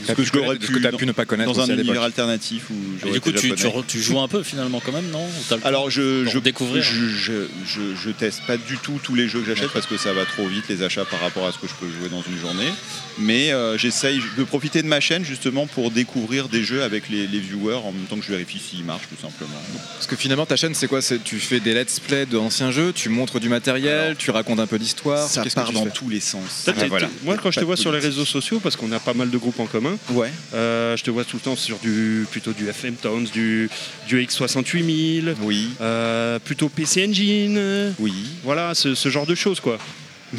Ce 0.07 0.11
que 0.13 0.23
ce 0.23 0.31
pu 0.31 0.73
que 0.73 0.79
tu 0.79 0.87
as 0.87 0.91
dans- 0.91 0.97
pu 0.97 1.05
ne 1.05 1.11
pas 1.11 1.25
connaître 1.25 1.51
dans 1.53 1.61
un 1.61 1.67
univers 1.77 2.01
alternatif 2.03 2.63
où 2.69 2.73
Et 2.73 2.99
j'aurais 3.01 3.13
du 3.13 3.21
coup, 3.21 3.31
tu, 3.31 3.37
tu, 3.51 3.57
japonais. 3.57 3.81
re- 3.81 3.85
tu 3.87 4.01
joues 4.01 4.19
un 4.19 4.27
peu 4.27 4.43
finalement 4.43 4.81
quand 4.85 4.91
même, 4.91 5.09
non? 5.11 5.25
Alors 5.63 5.89
je, 5.89 6.23
pour 6.23 6.33
je, 6.33 6.39
découvrir. 6.39 6.83
je, 6.83 7.07
je, 7.07 7.33
je- 7.65 7.95
je 7.95 8.09
teste 8.11 8.41
pas 8.47 8.57
du 8.57 8.77
tout 8.77 8.99
tous 9.03 9.15
les 9.15 9.27
jeux 9.27 9.41
que 9.41 9.47
j'achète 9.47 9.71
parce 9.71 9.85
que 9.85 9.97
ça 9.97 10.13
va 10.13 10.25
trop 10.25 10.47
vite 10.47 10.65
les 10.69 10.83
achats 10.83 11.05
par 11.05 11.19
rapport 11.21 11.47
à 11.47 11.51
ce 11.51 11.57
que 11.57 11.67
je 11.67 11.73
peux 11.73 11.87
jouer 11.99 12.09
dans 12.09 12.21
une 12.21 12.39
journée. 12.39 12.69
Mais 13.17 13.51
euh, 13.53 13.77
j'essaye 13.77 14.19
de 14.37 14.43
profiter 14.43 14.81
de 14.81 14.87
ma 14.87 14.99
chaîne 14.99 15.23
justement 15.23 15.67
pour 15.67 15.89
découvrir 15.91 16.49
des 16.49 16.63
jeux 16.63 16.83
avec 16.83 17.09
les, 17.09 17.27
les 17.27 17.39
viewers 17.39 17.75
en 17.75 17.91
même 17.93 18.03
temps 18.09 18.17
que 18.17 18.25
je 18.25 18.31
vérifie 18.31 18.59
s'ils 18.59 18.83
marchent 18.83 19.07
tout 19.07 19.21
simplement. 19.21 19.55
Parce 19.93 20.07
que 20.07 20.15
finalement, 20.17 20.45
ta 20.45 20.57
chaîne, 20.57 20.73
c'est 20.75 20.87
quoi? 20.87 20.99
Tu 21.23 21.39
fais 21.39 21.59
des 21.61 21.73
let's 21.73 21.99
play 21.99 22.25
d'anciens 22.25 22.71
jeux, 22.71 22.91
tu 22.93 23.07
montres 23.09 23.39
du 23.39 23.47
matériel, 23.49 24.15
tu 24.17 24.31
racontes 24.31 24.59
un 24.59 24.67
peu 24.67 24.75
l'histoire. 24.75 25.27
Ça 25.29 25.43
que 25.43 25.49
part 25.53 25.69
tu 25.69 25.73
dans 25.75 25.85
fais? 25.85 25.91
tous 25.91 26.09
les 26.09 26.19
sens. 26.19 26.65
Ah, 26.67 26.71
voilà. 26.87 27.09
Moi, 27.23 27.37
quand 27.41 27.51
je 27.51 27.59
te 27.59 27.65
vois 27.65 27.77
sur 27.77 27.91
les 27.93 27.99
réseaux 27.99 28.25
sociaux, 28.25 28.59
parce 28.59 28.75
qu'on 28.75 28.91
a 28.91 28.99
pas 28.99 29.13
mal 29.13 29.29
de 29.29 29.37
groupes 29.37 29.59
en 29.59 29.65
commun, 29.65 29.84
commun. 29.85 29.97
Ouais. 30.11 30.31
Euh, 30.53 30.95
je 30.97 31.03
te 31.03 31.11
vois 31.11 31.23
tout 31.23 31.37
le 31.37 31.41
temps 31.41 31.55
sur 31.55 31.77
du 31.79 32.25
plutôt 32.31 32.51
du 32.53 32.67
FM 32.67 32.95
Tones, 32.95 33.25
du, 33.25 33.69
du 34.07 34.21
X68000. 34.25 35.35
Oui. 35.41 35.69
Euh, 35.81 36.39
plutôt 36.39 36.69
PC 36.69 37.05
Engine. 37.07 37.93
Oui. 37.99 38.13
Voilà, 38.43 38.73
ce, 38.75 38.95
ce 38.95 39.09
genre 39.09 39.25
de 39.25 39.35
choses 39.35 39.59
quoi. 39.59 39.77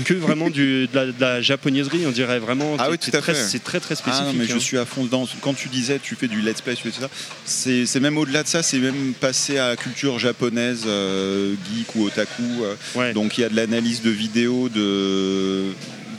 Que 0.04 0.14
vraiment 0.14 0.50
du, 0.50 0.88
de, 0.88 0.94
la, 0.94 1.06
de 1.06 1.14
la 1.20 1.40
japonaiserie, 1.40 2.04
on 2.06 2.10
dirait 2.10 2.38
vraiment. 2.40 2.76
Ah 2.78 2.84
c'est- 2.86 2.90
oui, 2.90 2.98
tout 2.98 3.16
à 3.16 3.20
très- 3.22 3.34
fait. 3.34 3.44
C'est 3.48 3.62
très 3.62 3.80
très 3.80 3.94
spécifique. 3.94 4.26
Ah 4.28 4.32
non, 4.32 4.38
mais 4.38 4.44
je 4.44 4.56
hein. 4.56 4.60
suis 4.60 4.76
à 4.76 4.84
fond 4.84 5.04
dedans. 5.04 5.26
Quand 5.40 5.54
tu 5.54 5.68
disais, 5.68 5.98
tu 6.02 6.16
fais 6.16 6.28
du 6.28 6.42
let's 6.42 6.60
play, 6.60 6.74
tu 6.74 6.90
fais 6.90 7.00
ça, 7.00 7.08
c'est 7.46 8.00
même 8.00 8.18
au-delà 8.18 8.42
de 8.42 8.48
ça, 8.48 8.62
c'est 8.62 8.78
même 8.78 9.14
passé 9.18 9.58
à 9.58 9.74
culture 9.76 10.18
japonaise, 10.18 10.82
euh, 10.86 11.54
geek 11.72 11.94
ou 11.94 12.04
otaku. 12.06 12.42
euh. 12.96 13.12
Donc 13.14 13.38
il 13.38 13.42
y 13.42 13.44
a 13.44 13.48
de 13.48 13.56
l'analyse 13.56 14.02
de 14.02 14.10
vidéos 14.10 14.68
de 14.68 15.62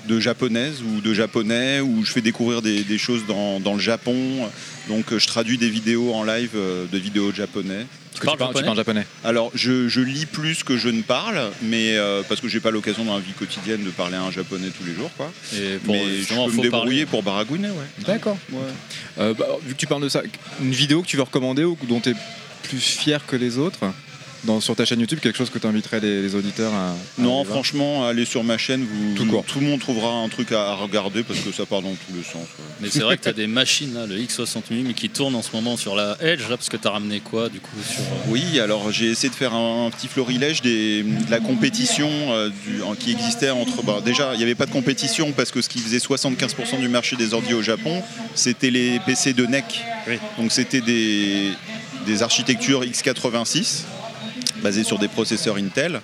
de 0.08 0.20
japonaises 0.20 0.82
ou 0.82 1.02
de 1.02 1.14
japonais 1.14 1.80
où 1.82 2.04
je 2.04 2.12
fais 2.12 2.22
découvrir 2.22 2.62
des, 2.62 2.84
des 2.84 2.98
choses 2.98 3.26
dans, 3.28 3.60
dans 3.60 3.74
le 3.74 3.80
Japon. 3.80 4.16
Donc 4.88 5.12
euh, 5.12 5.20
je 5.20 5.28
traduis 5.28 5.58
des 5.58 5.70
vidéos 5.70 6.14
en 6.14 6.24
live 6.24 6.52
euh, 6.56 6.86
de 6.92 6.98
vidéos 6.98 7.32
japonais. 7.34 7.86
Tu 8.16 8.22
parles 8.26 8.38
Tu 8.38 8.40
parles- 8.40 8.54
tu 8.54 8.60
japonais 8.60 8.66
parles 8.66 8.78
japonais. 8.78 9.08
Alors 9.24 9.52
je, 9.54 9.88
je 9.90 10.02
lis 10.02 10.26
plus 10.26 10.64
que 10.64 10.76
je 10.78 10.90
ne 10.90 11.02
parle 11.04 11.40
mais 11.62 11.98
euh, 11.98 12.24
parce 12.28 12.42
que 12.42 12.48
j'ai 12.48 12.60
pas 12.60 12.72
l'occasion 12.72 13.06
dans 13.06 13.14
la 13.16 13.20
vie 13.22 13.34
quotidienne 13.34 13.84
de 13.84 13.90
parler 13.92 14.16
à 14.16 14.24
un 14.24 14.32
japonais 14.32 14.70
tous 14.76 14.86
les 14.88 14.96
jours 14.96 15.12
quoi. 15.18 15.32
Et 15.56 15.78
pour- 15.78 15.94
mais 15.94 16.22
je 16.22 16.28
peux 16.30 16.34
me 16.34 16.62
débrouiller 16.64 16.70
parler. 16.72 17.06
pour 17.06 17.22
baragouiner 17.24 17.68
ouais. 17.70 18.04
D'accord. 18.06 18.38
Euh, 19.20 19.34
bah, 19.36 19.46
vu 19.66 19.74
que 19.76 19.80
tu 19.80 19.86
parles 19.88 20.02
de 20.04 20.10
ça, 20.10 20.22
une 20.62 20.72
vidéo 20.72 21.02
que 21.04 21.08
tu 21.08 21.18
veux 21.18 21.24
recommander 21.24 21.64
ou 21.64 21.78
dont 21.88 22.00
tu 22.00 22.10
es 22.10 22.16
plus 22.64 22.80
fier 22.80 23.24
que 23.26 23.36
les 23.36 23.58
autres 23.60 23.80
dans, 24.48 24.60
sur 24.62 24.76
ta 24.76 24.84
chaîne 24.86 25.00
YouTube, 25.00 25.20
quelque 25.20 25.38
chose 25.38 25.52
que 25.52 25.60
tu 25.60 25.68
inviterais 25.68 26.00
les, 26.00 26.24
les 26.24 26.34
auditeurs 26.34 26.74
à. 26.74 26.90
à 26.90 26.96
Non, 27.20 27.44
franchement, 27.44 28.08
allez 28.08 28.26
sur 28.26 28.44
ma 28.44 28.58
chaîne, 28.58 28.84
vous, 28.84 29.14
Tout 29.16 29.26
court. 29.28 29.46
le 29.60 29.62
monde 29.68 29.80
trouvera 29.80 30.12
un 30.14 30.30
truc 30.30 30.52
à 30.52 30.74
regarder 30.74 31.22
parce 31.24 31.40
que 31.42 31.52
ça 31.52 31.66
part 31.68 31.82
dans 31.84 31.92
tous 31.92 32.16
les 32.16 32.24
sens. 32.24 32.36
ouais. 32.58 32.66
Mais 32.82 32.90
c'est 32.90 33.02
vrai 33.02 33.18
que 33.18 33.24
tu 33.24 33.30
as 33.30 33.34
des 33.34 33.46
machines, 33.48 33.94
là, 33.94 34.06
le 34.08 34.18
X68000 34.18 34.94
qui 34.96 35.10
tournent 35.10 35.36
en 35.36 35.42
ce 35.44 35.52
moment 35.54 35.78
sur 35.78 35.96
la 35.96 36.18
Edge, 36.22 36.42
là, 36.50 36.58
parce 36.58 36.70
que 36.70 36.78
tu 36.78 36.88
as 36.88 36.92
ramené 36.92 37.20
quoi, 37.20 37.50
du 37.50 37.60
coup 37.60 37.78
sur... 37.88 38.00
euh, 38.02 38.30
Oui, 38.30 38.60
alors 38.60 38.92
j'ai 38.92 39.08
essayé 39.12 39.30
de 39.30 39.36
faire 39.36 39.54
un, 39.54 39.90
petit 39.92 40.08
florilège 40.08 40.62
des, 40.62 41.04
de 41.04 41.30
la 41.30 41.40
compétition 41.40 42.10
euh, 42.32 42.50
du- 42.66 42.82
en- 42.82 42.96
qui 42.96 43.12
existait 43.12 43.50
entre. 43.52 43.84
bah, 43.84 44.02
déjà, 44.04 44.32
il 44.34 44.38
n'y 44.38 44.44
avait 44.44 44.56
pas 44.56 44.66
de 44.66 44.72
compétition 44.72 45.32
parce 45.34 45.52
que 45.52 45.62
ce 45.62 45.70
qui 45.70 45.80
faisait 45.80 45.98
75% 45.98 46.80
du 46.80 46.88
marché 46.88 47.16
des 47.18 47.34
ordi 47.34 47.54
au 47.54 47.62
Japon, 47.62 48.02
c'était 48.34 48.72
les 48.72 49.00
PC 49.06 49.34
de 49.34 49.46
NEC. 49.46 49.66
Donc 50.38 50.52
c'était 50.54 50.82
des, 50.82 51.52
des 52.06 52.24
architectures 52.24 52.84
x86 52.84 53.82
basées 54.62 54.84
sur 54.84 55.00
des 55.00 55.08
processeurs 55.08 55.56
Intel 55.56 56.02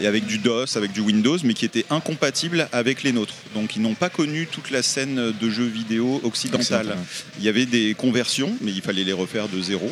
et 0.00 0.06
avec 0.06 0.26
du 0.26 0.38
DOS, 0.38 0.76
avec 0.76 0.92
du 0.92 1.00
Windows, 1.00 1.38
mais 1.44 1.54
qui 1.54 1.64
étaient 1.64 1.86
incompatibles 1.90 2.68
avec 2.72 3.02
les 3.02 3.12
nôtres. 3.12 3.34
Donc 3.54 3.76
ils 3.76 3.82
n'ont 3.82 3.94
pas 3.94 4.10
connu 4.10 4.46
toute 4.46 4.70
la 4.70 4.82
scène 4.82 5.32
de 5.40 5.50
jeux 5.50 5.66
vidéo. 5.66 6.20
Occidentale. 6.24 6.96
Il 7.38 7.44
y 7.44 7.48
avait 7.48 7.66
des 7.66 7.94
conversions, 7.94 8.56
mais 8.60 8.72
il 8.72 8.82
fallait 8.82 9.04
les 9.04 9.12
refaire 9.12 9.48
de 9.48 9.60
zéro. 9.60 9.90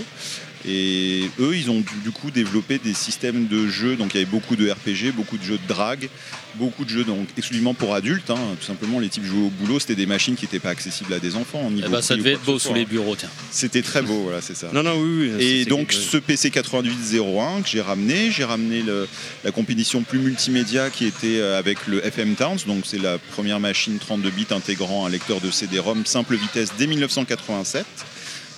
Et 0.66 1.28
eux, 1.41 1.57
ils 1.57 1.70
ont 1.70 1.82
du, 2.05 2.10
coup 2.12 2.31
développé 2.31 2.78
des 2.78 2.94
systèmes 2.94 3.47
de 3.49 3.66
jeux. 3.68 3.97
Donc 3.97 4.15
il 4.15 4.18
y 4.18 4.23
avait 4.23 4.31
beaucoup 4.31 4.57
de 4.57 4.70
RPG, 4.70 5.12
beaucoup 5.15 5.36
de 5.39 5.42
jeux 5.42 5.58
de 5.58 5.66
drague, 5.68 6.08
beaucoup 6.57 6.84
de 6.84 6.91
jeux 6.91 7.05
donc 7.05 7.26
exclusivement 7.36 7.74
pour 7.74 7.94
adultes. 7.94 8.31
hein. 8.31 8.39
Tout 8.60 8.66
simplement, 8.66 9.00
les 9.00 9.08
types 9.08 9.24
jouaient 9.24 9.47
au 9.47 9.50
boulot. 9.50 9.81
C'était 9.81 9.94
des 9.97 10.07
machines 10.07 10.36
qui 10.36 10.44
n'étaient 10.44 10.58
pas 10.60 10.70
accessibles 10.70 11.12
à 11.15 11.18
des 11.18 11.34
enfants. 11.36 11.62
en 11.66 11.70
niveau 11.70 11.86
Eh 11.89 11.91
ben, 11.91 12.02
ça 12.02 12.16
devait 12.16 12.32
être 12.32 12.44
beau 12.44 12.58
sous 12.58 12.74
les 12.74 12.84
bureaux, 12.84 13.16
tiens. 13.16 13.31
C'était 13.50 13.82
très 13.82 14.02
beau, 14.02 14.20
voilà, 14.23 14.41
c'est 14.41 14.57
ça. 14.57 14.68
Non, 14.73 14.82
non, 14.82 14.94
oui, 15.00 15.32
oui. 15.36 15.44
Et 15.44 15.65
donc 15.65 15.92
ce 15.92 16.16
PC 16.16 16.50
8801 16.50 17.62
que 17.62 17.68
j'ai 17.68 17.81
ramené, 17.81 18.31
j'ai 18.31 18.44
ramené 18.44 18.82
le- 18.82 19.08
la 19.44 19.50
compétition 19.50 20.02
plus 20.02 20.18
multimédia 20.18 20.91
qui 20.91 21.07
était 21.07 21.39
euh, 21.41 21.58
avec 21.58 21.86
le 21.86 22.05
FM 22.07 22.34
Towns, 22.34 22.58
donc 22.66 22.84
c'est 22.86 22.99
la 23.02 23.18
première 23.18 23.58
machine 23.60 23.99
32 23.99 24.31
bits 24.31 24.47
intégrant 24.50 25.07
un 25.07 25.10
lecteur 25.10 25.41
de 25.41 25.50
CD-ROM 25.50 26.07
simple 26.07 26.36
vitesse 26.36 26.70
dès 26.78 26.86
1987. 26.86 27.84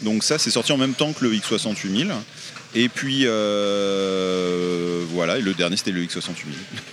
Donc 0.03 0.23
ça 0.25 0.39
c'est 0.39 0.51
sorti 0.51 0.73
en 0.73 0.77
même 0.79 0.95
temps 0.95 1.13
que 1.13 1.25
le 1.25 1.33
X68000. 1.35 2.11
Et 2.77 2.89
puis 2.89 3.23
euh, 3.25 5.05
voilà, 5.11 5.39
et 5.39 5.41
le 5.41 5.55
dernier 5.55 5.77
c'était 5.77 5.93
le 5.93 6.03
X68000. 6.05 6.21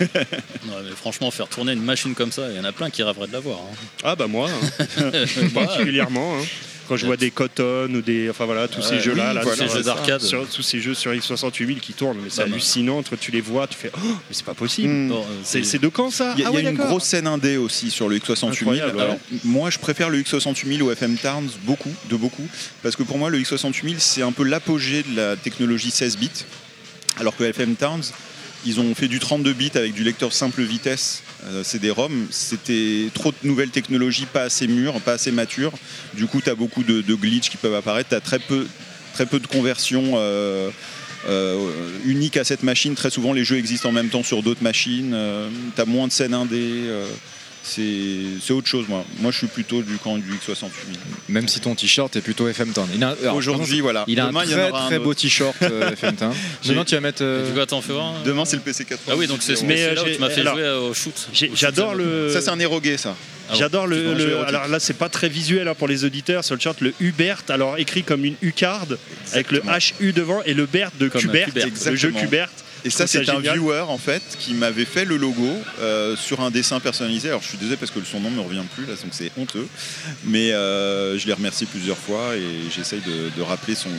Ouais, 0.00 0.78
mais 0.84 0.94
franchement, 0.96 1.30
faire 1.32 1.48
tourner 1.48 1.72
une 1.72 1.82
machine 1.82 2.14
comme 2.14 2.30
ça, 2.30 2.48
il 2.48 2.56
y 2.56 2.60
en 2.60 2.64
a 2.64 2.70
plein 2.72 2.88
qui 2.88 3.02
rêveraient 3.02 3.26
de 3.26 3.32
l'avoir. 3.32 3.58
hein. 3.58 3.74
Ah 4.04 4.14
bah 4.14 4.28
moi, 4.28 4.48
hein. 4.48 5.10
particulièrement. 5.54 6.36
hein. 6.38 6.44
Quand 6.88 6.96
je 6.96 7.06
vois 7.06 7.16
des 7.16 7.30
Cotton 7.30 7.88
ou 7.94 8.00
des. 8.02 8.28
Enfin 8.28 8.44
voilà, 8.44 8.68
tous 8.68 8.80
Ouais, 8.82 8.88
ces 8.96 9.00
jeux-là, 9.00 9.28
oui, 9.30 9.34
là, 9.36 9.40
voilà, 9.42 9.56
sur- 9.56 9.70
ces 9.70 9.78
jeux 9.78 9.84
d'arcade. 9.84 10.20
sur- 10.20 10.46
Tous 10.48 10.62
ces 10.62 10.80
jeux 10.80 10.94
sur 10.94 11.12
X68000 11.12 11.78
qui 11.80 11.92
tournent, 11.92 12.18
mais 12.22 12.28
c'est 12.30 12.38
Bah, 12.38 12.48
hallucinant. 12.50 13.02
Tu 13.20 13.30
les 13.30 13.40
vois, 13.40 13.66
tu 13.66 13.76
fais 13.78 13.90
Oh, 13.94 13.98
mais 14.02 14.14
c'est 14.32 14.44
pas 14.44 14.54
possible. 14.54 14.88
Hmm. 14.88 15.12
C'est 15.44 15.80
de 15.80 15.88
quand 15.88 16.10
ça? 16.10 16.34
Il 16.36 16.42
y 16.42 16.44
a, 16.44 16.50
Ah 16.54 16.60
y 16.60 16.66
a 16.66 16.70
une 16.70 16.76
grosse 16.76 17.04
scène 17.04 17.26
indé 17.26 17.56
aussi 17.56 17.90
sur 17.90 18.08
le 18.08 18.16
X68000. 18.18 18.48
Incroyable, 18.62 18.96
ouais. 18.96 19.02
Alors, 19.02 19.16
moi, 19.44 19.70
je 19.70 19.78
préfère 19.78 20.10
le 20.10 20.18
X68000 20.20 20.82
au 20.82 20.90
FM 20.92 21.16
Towns 21.16 21.48
beaucoup, 21.64 21.92
de 22.10 22.16
beaucoup, 22.16 22.46
parce 22.82 22.96
que 22.96 23.02
pour 23.02 23.18
moi, 23.18 23.30
le 23.30 23.38
X68000, 23.38 23.96
c'est 23.98 24.22
un 24.22 24.32
peu 24.32 24.42
l'apogée 24.44 25.02
de 25.04 25.16
la 25.16 25.36
technologie 25.36 25.90
16 25.90 26.16
bits, 26.18 26.30
alors 27.18 27.36
que 27.36 27.44
FM 27.44 27.76
Towns, 27.76 28.02
ils 28.64 28.80
ont 28.80 28.94
fait 28.94 29.08
du 29.08 29.18
32 29.18 29.52
bits 29.52 29.70
avec 29.74 29.94
du 29.94 30.04
lecteur 30.04 30.32
simple 30.32 30.62
vitesse 30.62 31.22
euh, 31.46 31.64
CD-ROM. 31.64 32.26
C'était 32.30 33.08
trop 33.14 33.30
de 33.30 33.36
nouvelles 33.42 33.70
technologies, 33.70 34.26
pas 34.26 34.42
assez 34.42 34.66
mûres, 34.66 35.00
pas 35.00 35.14
assez 35.14 35.32
matures. 35.32 35.72
Du 36.14 36.26
coup, 36.26 36.40
tu 36.40 36.50
as 36.50 36.54
beaucoup 36.54 36.84
de, 36.84 37.14
glitches 37.14 37.50
qui 37.50 37.56
peuvent 37.56 37.74
apparaître. 37.74 38.10
Tu 38.10 38.14
as 38.14 38.20
très 38.20 38.38
peu, 38.38 38.66
très 39.14 39.26
peu 39.26 39.40
de 39.40 39.46
conversions. 39.46 40.12
euh, 40.16 40.70
euh, 41.28 41.70
uniques 42.04 42.36
à 42.36 42.42
cette 42.42 42.64
machine. 42.64 42.96
Très 42.96 43.10
souvent, 43.10 43.32
les 43.32 43.44
jeux 43.44 43.56
existent 43.56 43.90
en 43.90 43.92
même 43.92 44.08
temps 44.08 44.24
sur 44.24 44.42
d'autres 44.42 44.64
machines. 44.64 45.16
tu 45.76 45.80
as 45.80 45.84
moins 45.84 46.08
de 46.08 46.12
scènes 46.12 46.34
indé. 46.34 46.82
Euh, 47.78 48.36
c'est 48.42 48.52
autre 48.52 48.66
chose, 48.66 48.86
moi. 48.88 49.04
Moi, 49.20 49.30
je 49.30 49.38
suis 49.38 49.46
plutôt 49.46 49.82
du 49.82 49.96
camp 49.96 50.16
du 50.18 50.32
X68000. 50.32 50.66
Même 51.28 51.48
si 51.48 51.60
ton 51.60 51.74
t-shirt 51.74 52.14
est 52.16 52.20
plutôt 52.20 52.48
FM 52.48 52.72
Town. 52.72 52.86
Il 52.94 53.02
a- 53.04 53.16
alors, 53.22 53.36
Aujourd'hui, 53.36 53.80
voilà. 53.80 54.04
Il 54.08 54.18
a 54.20 54.26
Demain, 54.26 54.40
un 54.40 54.44
il 54.44 54.50
y 54.50 54.54
en 54.54 54.56
très 54.58 54.70
aura 54.70 54.82
un 54.84 54.86
très 54.88 54.98
beau 54.98 55.14
t-shirt 55.14 55.54
euh, 55.62 55.90
FM 55.92 56.16
Town. 56.16 56.34
Demain, 56.64 56.84
tu 56.84 56.94
vas 56.94 57.00
mettre. 57.00 57.22
euh, 57.22 57.46
Du 57.46 57.52
coup, 57.52 57.60
attends, 57.60 57.80
fais 57.80 57.92
voir. 57.92 58.14
Demain, 58.24 58.44
c'est 58.44 58.56
le 58.56 58.62
PC 58.62 58.84
80. 58.84 59.12
Ah 59.12 59.16
oui, 59.16 59.26
donc 59.26 59.38
c'est 59.42 59.60
Mais, 59.62 59.68
mais 59.74 59.82
euh, 59.82 59.94
là 59.94 60.02
où 60.02 60.06
j'ai- 60.06 60.14
tu 60.14 60.20
m'as 60.20 60.30
fait 60.30 60.40
alors, 60.40 60.54
jouer 60.56 60.68
au 60.70 60.94
shoot. 60.94 61.28
J'ai- 61.32 61.46
Au 61.46 61.50
shoot, 61.50 61.58
J'adore 61.58 61.90
ça- 61.92 61.96
le. 61.96 62.30
Ça, 62.32 62.40
c'est 62.40 62.50
un 62.50 62.58
érogué, 62.58 62.96
ça. 62.96 63.14
Ah 63.50 63.54
J'adore 63.58 63.86
le, 63.86 64.44
alors 64.46 64.66
là 64.68 64.80
c'est 64.80 64.96
pas 64.96 65.08
très 65.10 65.28
visuel 65.28 65.68
hein, 65.68 65.74
pour 65.74 65.86
les 65.88 66.04
auditeurs 66.04 66.42
sur 66.44 66.54
le 66.54 66.60
chart 66.60 66.80
le 66.80 66.94
Hubert 67.00 67.42
alors 67.48 67.76
écrit 67.76 68.02
comme 68.02 68.24
une 68.24 68.36
U-card 68.40 68.86
avec 69.32 69.50
le 69.50 69.60
HU 70.00 70.12
devant 70.12 70.42
et 70.44 70.54
le 70.54 70.64
Bert 70.64 70.90
de 70.98 71.08
Kubert, 71.08 71.48
le 71.54 71.96
jeu. 71.96 72.12
Kubert 72.12 72.48
Et 72.84 72.90
ça, 72.90 73.06
c'est 73.06 73.20
un 73.28 73.36
génial. 73.36 73.54
viewer 73.58 73.80
en 73.88 73.98
fait 73.98 74.22
qui 74.38 74.54
m'avait 74.54 74.84
fait 74.84 75.04
le 75.04 75.16
logo 75.16 75.48
euh, 75.80 76.16
sur 76.16 76.40
un 76.40 76.50
dessin 76.50 76.80
personnalisé. 76.80 77.28
Alors, 77.28 77.42
je 77.42 77.48
suis 77.48 77.58
désolé 77.58 77.76
parce 77.76 77.90
que 77.92 78.00
son 78.04 78.20
nom 78.20 78.30
me 78.30 78.40
revient 78.40 78.62
plus 78.74 78.84
là, 78.86 78.94
donc 78.94 79.12
c'est 79.12 79.30
honteux. 79.38 79.66
Mais 80.24 80.52
euh, 80.52 81.16
je 81.18 81.26
l'ai 81.26 81.32
remercié 81.32 81.66
plusieurs 81.70 81.98
fois 81.98 82.34
et 82.36 82.42
j'essaye 82.74 83.00
de, 83.00 83.30
de 83.36 83.42
rappeler 83.42 83.74
son, 83.76 83.90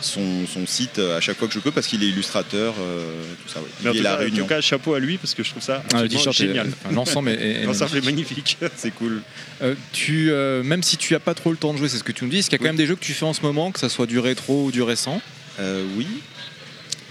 son, 0.00 0.46
son 0.46 0.66
site 0.66 0.98
à 0.98 1.20
chaque 1.20 1.36
fois 1.38 1.46
que 1.46 1.54
je 1.54 1.60
peux 1.60 1.70
parce 1.70 1.86
qu'il 1.86 2.02
est 2.02 2.08
illustrateur, 2.08 2.74
euh, 2.80 3.04
tout 3.44 3.52
ça. 3.52 3.60
ouais. 3.60 3.66
Mais 3.82 3.90
en 3.90 3.92
Il 3.92 3.98
tout, 3.98 4.02
cas, 4.04 4.16
en 4.26 4.36
tout 4.40 4.46
cas, 4.46 4.60
chapeau 4.60 4.94
à 4.94 4.98
lui 4.98 5.16
parce 5.18 5.34
que 5.34 5.44
je 5.44 5.50
trouve 5.50 5.62
ça 5.62 5.82
Ah, 5.94 6.02
génial. 6.32 6.68
enfin, 6.84 6.94
l'ensemble 6.94 7.28
est- 7.30 7.34
est- 7.34 7.62
est 7.62 7.64
L'ensemble 7.66 7.96
est 7.96 8.04
magnifique. 8.04 8.56
C'est 8.76 8.90
cool. 8.92 9.22
Euh, 9.62 9.74
tu, 9.92 10.30
euh, 10.30 10.62
même 10.62 10.82
si 10.82 10.96
tu 10.96 11.14
as 11.14 11.20
pas 11.20 11.34
trop 11.34 11.50
le 11.50 11.56
temps 11.58 11.72
de 11.74 11.78
jouer, 11.78 11.88
c'est 11.88 11.98
ce 11.98 12.04
que 12.04 12.12
tu 12.12 12.24
me 12.24 12.30
dis, 12.30 12.38
est-ce 12.38 12.50
qu'il 12.50 12.58
y 12.58 12.62
a 12.62 12.64
quand 12.64 12.70
même 12.70 12.76
des 12.76 12.86
jeux 12.86 12.96
que 12.96 13.04
tu 13.04 13.12
fais 13.12 13.26
en 13.26 13.34
ce 13.34 13.42
moment, 13.42 13.70
que 13.70 13.78
ça 13.78 13.88
soit 13.88 14.06
du 14.06 14.18
rétro 14.18 14.64
ou 14.64 14.72
du 14.72 14.82
récent? 14.82 15.20
Euh, 15.58 15.84
oui. 15.98 16.06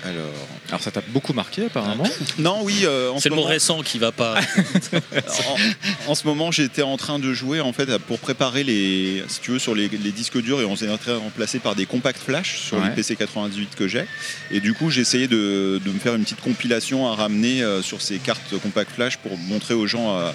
Alors. 0.05 0.25
Alors 0.69 0.81
ça 0.81 0.91
t'a 0.91 1.01
beaucoup 1.09 1.33
marqué 1.33 1.65
apparemment. 1.65 2.03
Non, 2.39 2.59
oui. 2.63 2.81
euh, 2.83 3.09
en 3.11 3.17
C'est 3.17 3.23
ce 3.25 3.29
le 3.29 3.35
mot 3.35 3.43
récent 3.43 3.81
qui 3.81 3.97
va 3.99 4.11
pas. 4.11 4.39
en, 6.07 6.11
en 6.11 6.15
ce 6.15 6.25
moment, 6.27 6.51
j'étais 6.51 6.81
en 6.83 6.95
train 6.97 7.19
de 7.19 7.33
jouer 7.33 7.59
en 7.59 7.73
fait 7.73 7.97
pour 7.99 8.19
préparer 8.19 8.63
les, 8.63 9.23
si 9.27 9.39
tu 9.41 9.51
veux, 9.51 9.59
sur 9.59 9.75
les, 9.75 9.87
les 9.89 10.11
disques 10.11 10.41
durs 10.41 10.61
et 10.61 10.65
on 10.65 10.75
s'est 10.75 10.89
en 10.89 10.97
train 10.97 11.13
de 11.13 11.17
remplacer 11.17 11.59
par 11.59 11.75
des 11.75 11.85
compacts 11.85 12.19
flash 12.21 12.59
sur 12.59 12.77
Ouais. 12.77 12.89
les 12.89 12.95
PC 12.95 13.15
98 13.15 13.69
que 13.75 13.87
j'ai. 13.87 14.05
Et 14.51 14.59
du 14.59 14.73
coup, 14.73 14.89
j'ai 14.89 15.01
essayé 15.01 15.27
de, 15.27 15.81
de 15.83 15.91
me 15.91 15.99
faire 15.99 16.15
une 16.15 16.23
petite 16.23 16.41
compilation 16.41 17.07
à 17.11 17.15
ramener 17.15 17.61
euh, 17.63 17.81
sur 17.81 18.01
ces 18.01 18.19
cartes 18.19 18.57
compact 18.61 18.91
flash 18.91 19.17
pour 19.17 19.37
montrer 19.37 19.73
aux 19.73 19.87
gens. 19.87 20.17
euh, 20.17 20.31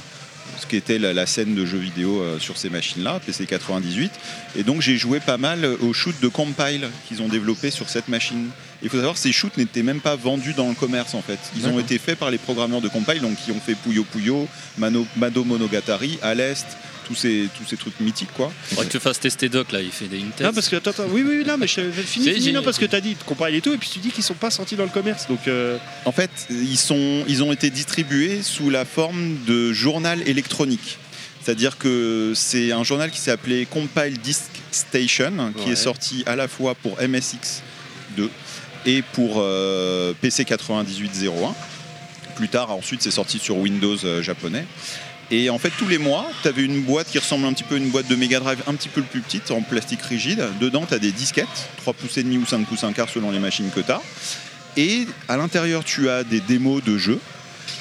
ce 0.59 0.67
qu'était 0.67 0.99
la, 0.99 1.13
la 1.13 1.27
scène 1.27 1.55
de 1.55 1.65
jeux 1.67 1.79
vidéo 1.79 2.21
euh, 2.21 2.39
sur 2.39 2.57
ces 2.57 2.71
machines-là, 2.71 3.21
PC 3.25 3.47
98. 3.47 4.11
Et 4.57 4.63
donc 4.63 4.81
j'ai 4.83 4.97
joué 4.97 5.21
pas 5.21 5.37
mal 5.39 5.65
aux 5.81 5.93
shoots 5.93 6.21
de 6.21 6.29
Compile 6.29 6.89
qu'ils 7.09 7.23
ont 7.23 7.29
développé 7.29 7.71
sur 7.71 7.89
cette 7.89 8.09
machine. 8.09 8.49
Il 8.83 8.89
faut 8.91 8.97
savoir 8.97 9.15
que 9.15 9.21
ces 9.21 9.33
shoots 9.33 9.57
n'étaient 9.57 9.83
même 9.83 10.01
pas 10.01 10.15
vendus 10.17 10.53
dans 10.55 10.69
le 10.69 10.75
commerce 10.75 11.15
en 11.15 11.23
fait. 11.23 11.39
Ils 11.57 11.67
ont 11.67 11.79
été 11.79 11.99
faits 11.99 12.19
par 12.19 12.31
les 12.31 12.39
programmeurs 12.39 12.81
de 12.81 12.89
Compile, 12.89 13.21
donc 13.21 13.37
qui 13.37 13.51
ont 13.53 13.61
fait 13.61 13.75
Puyo 13.75 14.05
Puyo, 14.05 14.47
Mano- 14.79 15.07
Mado 15.17 15.43
Monogatari, 15.45 16.19
Alest, 16.23 16.67
tous 17.05 17.15
ces, 17.15 17.49
tous 17.57 17.65
ces 17.69 17.77
trucs 17.77 17.99
mythiques 18.01 18.33
quoi. 18.35 18.53
Faudrait 18.71 18.87
que 18.87 18.93
tu 18.93 18.99
fasses 19.01 19.21
tester 19.21 19.49
Doc 19.49 19.73
là, 19.73 19.81
il 19.81 19.91
fait 19.91 20.07
des 20.07 20.19
intel. 20.21 20.47
Non 20.47 20.53
parce 20.53 20.69
que 20.69 20.77
attends, 20.77 20.91
attends, 20.91 21.07
oui 21.11 21.23
oui 21.27 21.45
non 21.47 21.57
mais 21.59 21.67
je 21.67 21.83
fini, 21.91 22.33
fini, 22.35 22.53
non 22.53 22.63
parce 22.63 22.79
que 22.79 22.87
t'as 22.87 23.01
dit 23.01 23.17
compare 23.27 23.49
et 23.49 23.61
tout 23.61 23.73
et 23.73 23.79
puis 23.79 23.91
tu 23.93 23.99
dis 23.99 24.11
qu'ils 24.11 24.25
sont 24.25 24.35
pas 24.35 24.51
sortis 24.51 24.77
dans 24.77 24.85
le 24.85 24.91
commerce 24.91 25.27
donc 25.29 25.47
euh, 25.49 25.77
En 26.05 26.13
fait, 26.13 26.31
ils, 26.51 26.77
sont, 26.79 27.25
ils 27.29 27.43
ont 27.43 27.53
été 27.53 27.71
distribués 27.71 28.43
sous 28.43 28.71
la 28.71 28.85
forme 28.85 29.37
de 29.47 29.73
journal 29.73 30.27
électronique. 30.29 30.99
C'est-à-dire 31.43 31.77
que 31.77 32.33
c'est 32.35 32.73
un 32.73 32.85
journal 32.85 33.11
qui 33.11 33.19
s'est 33.21 33.31
appelé 33.31 33.67
Compile 33.67 34.17
Disk 34.19 34.45
Station, 34.71 35.53
qui 35.59 35.67
Ouais. 35.67 35.73
est 35.73 35.77
sorti 35.77 36.23
à 36.27 36.37
la 36.37 36.49
fois 36.49 36.75
pour 36.75 36.97
MSX2 36.99 38.29
et 38.87 39.03
pour 39.13 39.35
euh, 39.39 40.15
PC 40.21 40.45
9801. 40.49 41.55
Plus 42.37 42.49
tard, 42.49 42.71
ensuite, 42.71 43.03
c'est 43.03 43.11
sorti 43.11 43.39
sur 43.39 43.59
Windows 43.59 43.97
euh, 44.05 44.23
japonais. 44.23 44.65
Et 45.31 45.51
en 45.51 45.59
fait, 45.59 45.73
tous 45.79 45.89
les 45.89 45.99
mois, 45.99 46.31
tu 46.43 46.49
avais 46.49 46.63
une 46.63 46.83
boîte 46.83 47.09
qui 47.09 47.19
ressemble 47.19 47.47
un 47.47 47.53
petit 47.53 47.65
peu 47.65 47.77
à 47.77 47.79
une 47.79 47.91
boîte 47.91 48.09
de 48.09 48.17
Mega 48.17 48.41
Drive, 48.41 48.63
un 48.67 48.75
petit 48.75 48.89
peu 48.89 49.03
plus 49.03 49.21
petite, 49.21 49.51
en 49.51 49.63
plastique 49.63 50.03
rigide. 50.03 50.45
Dedans, 50.61 50.85
tu 50.87 50.95
as 50.95 50.99
des 50.99 51.13
disquettes, 51.13 51.69
3 51.79 51.95
pouces 51.95 52.19
et 52.19 52.23
demi 52.23 52.37
ou 52.37 52.47
5 52.47 52.67
pouces 52.67 52.85
un 52.85 52.93
quart 52.93 53.09
selon 53.09 53.31
les 53.31 53.39
machines 53.39 53.71
que 53.75 53.81
tu 53.81 53.91
as. 53.91 54.03
Et 54.77 55.07
à 55.29 55.37
l'intérieur, 55.37 55.85
tu 55.85 56.09
as 56.09 56.25
des 56.25 56.41
démos 56.41 56.83
de 56.83 56.99
jeux. 56.99 57.21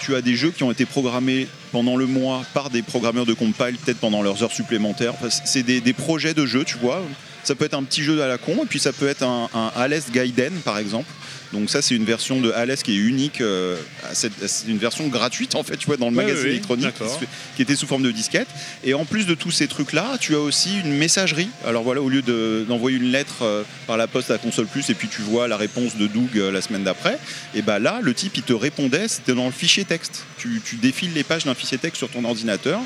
Tu 0.01 0.15
as 0.15 0.21
des 0.21 0.35
jeux 0.35 0.51
qui 0.51 0.63
ont 0.63 0.71
été 0.71 0.85
programmés 0.85 1.47
pendant 1.71 1.95
le 1.95 2.05
mois 2.05 2.43
par 2.53 2.69
des 2.69 2.81
programmeurs 2.81 3.25
de 3.25 3.33
compile, 3.33 3.77
peut-être 3.77 3.99
pendant 3.99 4.21
leurs 4.21 4.43
heures 4.43 4.51
supplémentaires. 4.51 5.13
C'est 5.45 5.63
des, 5.63 5.81
des 5.81 5.93
projets 5.93 6.33
de 6.33 6.45
jeux, 6.45 6.63
tu 6.63 6.77
vois. 6.77 7.01
Ça 7.43 7.55
peut 7.55 7.65
être 7.65 7.73
un 7.73 7.83
petit 7.83 8.03
jeu 8.03 8.21
à 8.21 8.27
la 8.27 8.37
con, 8.37 8.59
et 8.63 8.65
puis 8.67 8.79
ça 8.79 8.93
peut 8.93 9.07
être 9.07 9.23
un, 9.23 9.49
un 9.53 9.71
Hales 9.75 10.01
Gaiden, 10.11 10.53
par 10.63 10.77
exemple. 10.77 11.09
Donc 11.51 11.69
ça, 11.69 11.83
c'est 11.83 11.93
une 11.93 12.05
version 12.05 12.41
de 12.41 12.51
Hales 12.51 12.77
qui 12.77 12.93
est 12.93 12.99
unique. 12.99 13.39
euh, 13.41 13.75
c'est 14.13 14.31
une 14.67 14.79
version 14.79 15.07
gratuite, 15.07 15.53
en 15.53 15.61
fait, 15.61 15.77
tu 15.77 15.85
vois, 15.85 15.97
dans 15.97 16.09
le 16.09 16.15
Ouais, 16.17 16.23
magazine 16.23 16.45
ouais, 16.45 16.49
électronique, 16.51 16.95
qui, 17.55 17.61
était 17.61 17.75
sous 17.75 17.85
forme 17.85 18.01
de 18.01 18.09
disquette. 18.11 18.47
Et 18.83 18.93
en 18.95 19.05
plus 19.05 19.27
de 19.27 19.35
tous 19.35 19.51
ces 19.51 19.67
trucs-là, 19.67 20.17
tu 20.19 20.33
as 20.35 20.39
aussi 20.39 20.79
une 20.79 20.93
messagerie. 20.97 21.49
Alors 21.67 21.83
voilà, 21.83 22.01
au 22.01 22.09
lieu 22.09 22.23
de- 22.23 22.65
d'envoyer 22.67 22.97
une 22.97 23.11
lettre 23.11 23.43
euh, 23.43 23.61
par 23.85 23.97
la 23.97 24.07
poste 24.07 24.31
à 24.31 24.39
Console 24.39 24.65
Plus, 24.65 24.89
et 24.89 24.95
puis 24.95 25.07
tu 25.09 25.21
vois 25.21 25.47
la 25.47 25.57
réponse 25.57 25.95
de 25.95 26.07
Doug 26.07 26.29
euh, 26.37 26.51
la 26.51 26.61
semaine 26.61 26.83
d'après, 26.83 27.19
et 27.53 27.61
bah 27.61 27.77
là, 27.77 27.99
le 28.01 28.13
type, 28.15 28.35
il 28.37 28.43
te 28.43 28.53
répondait, 28.53 29.07
c'était 29.07 29.35
dans 29.35 29.45
le 29.45 29.51
fichier 29.51 29.85
texte. 29.85 30.23
Tu, 30.39 30.59
tu 30.65 30.77
défiles 30.77 31.13
les 31.13 31.23
pages 31.23 31.43
d'un 31.45 31.53
fichier 31.53 31.77
texte 31.77 31.97
sur 31.97 32.09
ton 32.09 32.23
ordinateur. 32.25 32.79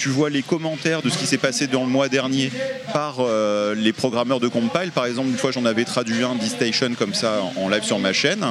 Tu 0.00 0.08
vois 0.08 0.30
les 0.30 0.40
commentaires 0.42 1.02
de 1.02 1.10
ce 1.10 1.18
qui 1.18 1.26
s'est 1.26 1.36
passé 1.36 1.66
dans 1.66 1.84
le 1.84 1.90
mois 1.90 2.08
dernier 2.08 2.50
par 2.94 3.16
euh, 3.20 3.74
les 3.74 3.92
programmeurs 3.92 4.40
de 4.40 4.48
compile. 4.48 4.92
Par 4.94 5.04
exemple, 5.04 5.28
une 5.28 5.36
fois, 5.36 5.50
j'en 5.52 5.66
avais 5.66 5.84
traduit 5.84 6.24
un 6.24 6.36
D-Station 6.36 6.94
comme 6.98 7.12
ça 7.12 7.42
en 7.56 7.68
live 7.68 7.82
sur 7.82 7.98
ma 7.98 8.14
chaîne. 8.14 8.42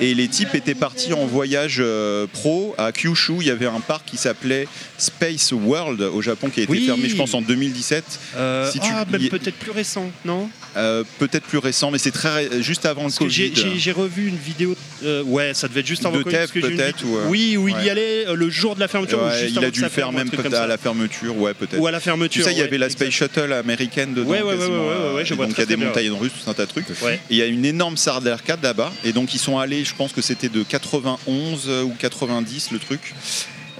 Et 0.00 0.14
les 0.14 0.28
types 0.28 0.54
étaient 0.54 0.74
partis 0.74 1.12
en 1.12 1.26
voyage 1.26 1.76
euh, 1.80 2.26
pro 2.32 2.74
à 2.78 2.90
Kyushu. 2.92 3.34
Il 3.40 3.46
y 3.48 3.50
avait 3.50 3.66
un 3.66 3.80
parc 3.80 4.06
qui 4.06 4.16
s'appelait 4.16 4.66
Space 4.96 5.52
World 5.52 6.00
au 6.00 6.22
Japon 6.22 6.48
qui 6.48 6.60
a 6.60 6.62
été 6.62 6.72
Oui. 6.72 6.86
fermé, 6.86 7.10
je 7.10 7.16
pense, 7.16 7.34
en 7.34 7.42
2017. 7.42 8.04
Euh, 8.36 8.70
Si 8.72 8.80
tu- 8.80 8.88
ah, 8.90 9.04
y- 9.18 9.28
peut-être 9.28 9.58
plus 9.58 9.72
récent, 9.72 10.06
non? 10.24 10.48
Euh, 10.76 11.04
Peut-être 11.18 11.44
plus 11.44 11.58
récent, 11.58 11.90
mais 11.90 11.98
c'est 11.98 12.10
très 12.10 12.62
juste 12.62 12.86
avant 12.86 13.02
le 13.02 13.08
Parce 13.08 13.18
Covid. 13.18 13.52
j'ai 13.76 13.92
revu 13.92 14.28
une 14.28 14.36
vidéo, 14.36 14.76
euh, 15.04 15.22
ouais, 15.24 15.54
ça 15.54 15.68
devait 15.68 15.80
être 15.80 15.86
juste 15.86 16.04
avant 16.04 16.18
De 16.18 16.24
le 16.24 16.24
Covid, 16.24 16.60
peut-être, 16.60 17.04
ou, 17.04 17.16
euh, 17.16 17.26
Oui, 17.28 17.56
où 17.56 17.68
il 17.68 17.82
y 17.84 17.90
allait 17.90 18.26
le 18.34 18.50
jour 18.50 18.74
de 18.74 18.80
la 18.80 18.88
fermeture, 18.88 19.18
ou 19.20 19.26
Ouais, 19.26 19.38
juste 19.38 19.52
il 19.52 19.58
avant 19.58 19.66
a 19.66 19.70
dû 19.70 19.80
faire 19.80 19.90
ferme, 19.90 20.16
même 20.16 20.30
peut-être 20.30 20.54
à 20.54 20.66
la 20.66 20.78
fermeture, 20.78 21.36
ouais, 21.36 21.54
peut-être. 21.54 21.80
Ou 21.80 21.86
à 21.86 21.90
la 21.90 22.00
fermeture, 22.00 22.42
Tu 22.42 22.48
sais, 22.48 22.54
il 22.54 22.58
y 22.58 22.62
avait 22.62 22.78
la 22.78 22.90
Space 22.90 23.10
Shuttle 23.10 23.52
américaine 23.52 24.14
dedans. 24.14 24.30
Ouais, 24.30 24.42
ouais, 24.42 24.54
ouais, 24.54 25.24
je 25.24 25.34
vois 25.34 25.46
donc 25.46 25.56
il 25.56 25.60
y 25.60 25.62
a 25.62 25.66
des 25.66 25.76
montagnes 25.76 26.12
russes, 26.12 26.32
tout 26.44 26.50
un 26.50 26.54
tas 26.54 26.66
de 26.66 26.70
trucs. 26.70 26.86
Il 27.30 27.36
y 27.36 27.42
a 27.42 27.46
une 27.46 27.64
énorme 27.64 27.96
salle 27.96 28.22
d'arcade 28.22 28.62
là-bas. 28.62 28.92
Et 29.04 29.12
donc 29.12 29.34
ils 29.34 29.38
sont 29.38 29.58
allés, 29.58 29.84
je 29.84 29.94
pense 29.94 30.12
que 30.12 30.22
c'était 30.22 30.48
de 30.48 30.62
91 30.62 31.64
euh, 31.68 31.82
ou 31.82 31.94
90 31.98 32.70
le 32.72 32.78
truc. 32.78 33.14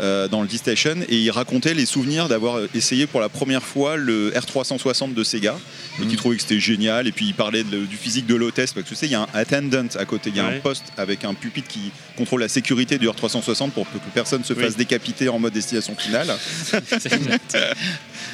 Euh, 0.00 0.28
dans 0.28 0.42
le 0.42 0.48
D-Station 0.48 0.96
et 1.08 1.16
ils 1.16 1.30
racontaient 1.30 1.74
les 1.74 1.86
souvenirs 1.86 2.28
d'avoir 2.28 2.60
essayé 2.74 3.06
pour 3.06 3.20
la 3.20 3.28
première 3.28 3.62
fois 3.62 3.96
le 3.96 4.30
R360 4.32 5.14
de 5.14 5.24
Sega 5.24 5.56
et 5.98 6.02
Mhm. 6.02 6.08
qui 6.08 6.16
trouvaient 6.16 6.36
que 6.36 6.42
c'était 6.42 6.60
génial 6.60 7.06
et 7.08 7.12
puis 7.12 7.26
ils 7.26 7.34
parlaient 7.34 7.64
de- 7.64 7.84
du 7.84 7.96
physique 7.96 8.26
de 8.26 8.34
l'hôtesse 8.36 8.72
parce 8.72 8.84
que 8.84 8.88
tu 8.90 8.94
sais 8.94 9.06
il 9.06 9.12
y 9.12 9.16
a 9.16 9.22
un 9.22 9.28
attendant 9.34 9.86
à 9.98 10.04
côté 10.04 10.30
il 10.30 10.36
y 10.36 10.40
a 10.40 10.46
Ouais. 10.46 10.56
un 10.56 10.60
poste 10.60 10.84
avec 10.96 11.24
un 11.24 11.34
pupitre 11.34 11.68
qui 11.68 11.90
contrôle 12.16 12.40
la 12.40 12.48
sécurité 12.48 12.98
du 12.98 13.08
R360 13.08 13.70
pour 13.72 13.86
que 13.90 13.98
personne 14.14 14.44
se 14.44 14.52
Oui. 14.52 14.62
fasse 14.62 14.76
décapiter 14.76 15.28
en 15.28 15.38
mode 15.38 15.52
destination 15.52 15.94
finale 15.96 16.28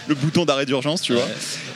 le 0.08 0.14
bouton 0.14 0.44
d'arrêt 0.44 0.66
d'urgence, 0.66 1.02
tu 1.02 1.14
vois. 1.14 1.26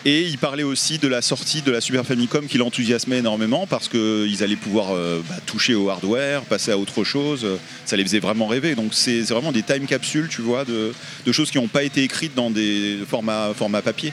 Et 0.05 0.23
il 0.23 0.39
parlait 0.39 0.63
aussi 0.63 0.99
de 0.99 1.09
la 1.09 1.23
sortie 1.23 1.63
de 1.63 1.71
la 1.71 1.81
Super 1.81 2.05
Famicom 2.05 2.47
qui 2.47 2.59
l'enthousiasmait 2.59 3.19
énormément 3.19 3.67
parce 3.67 3.89
qu'ils 3.89 4.43
allaient 4.43 4.57
pouvoir 4.57 4.93
euh, 4.93 5.21
bah, 5.29 5.37
toucher 5.47 5.75
au 5.75 5.91
hardware, 5.91 6.43
passer 6.43 6.71
à 6.71 6.79
autre 6.79 7.05
chose. 7.05 7.47
Ça 7.85 7.97
les 7.97 8.05
faisait 8.05 8.21
vraiment 8.21 8.47
rêver. 8.47 8.75
Donc 8.75 8.95
c'est 8.95 9.25
c'est 9.25 9.35
vraiment 9.35 9.53
des 9.53 9.63
time 9.63 9.87
capsules, 9.87 10.29
tu 10.29 10.43
vois, 10.43 10.65
de, 10.65 10.93
de 11.27 11.33
choses 11.33 11.51
qui 11.51 11.59
n'ont 11.59 11.69
pas 11.69 11.83
été 11.83 12.03
écrites 12.03 12.35
dans 12.35 12.51
des 12.51 12.99
formats, 13.09 13.53
formats 13.55 13.83
papier. 13.83 14.13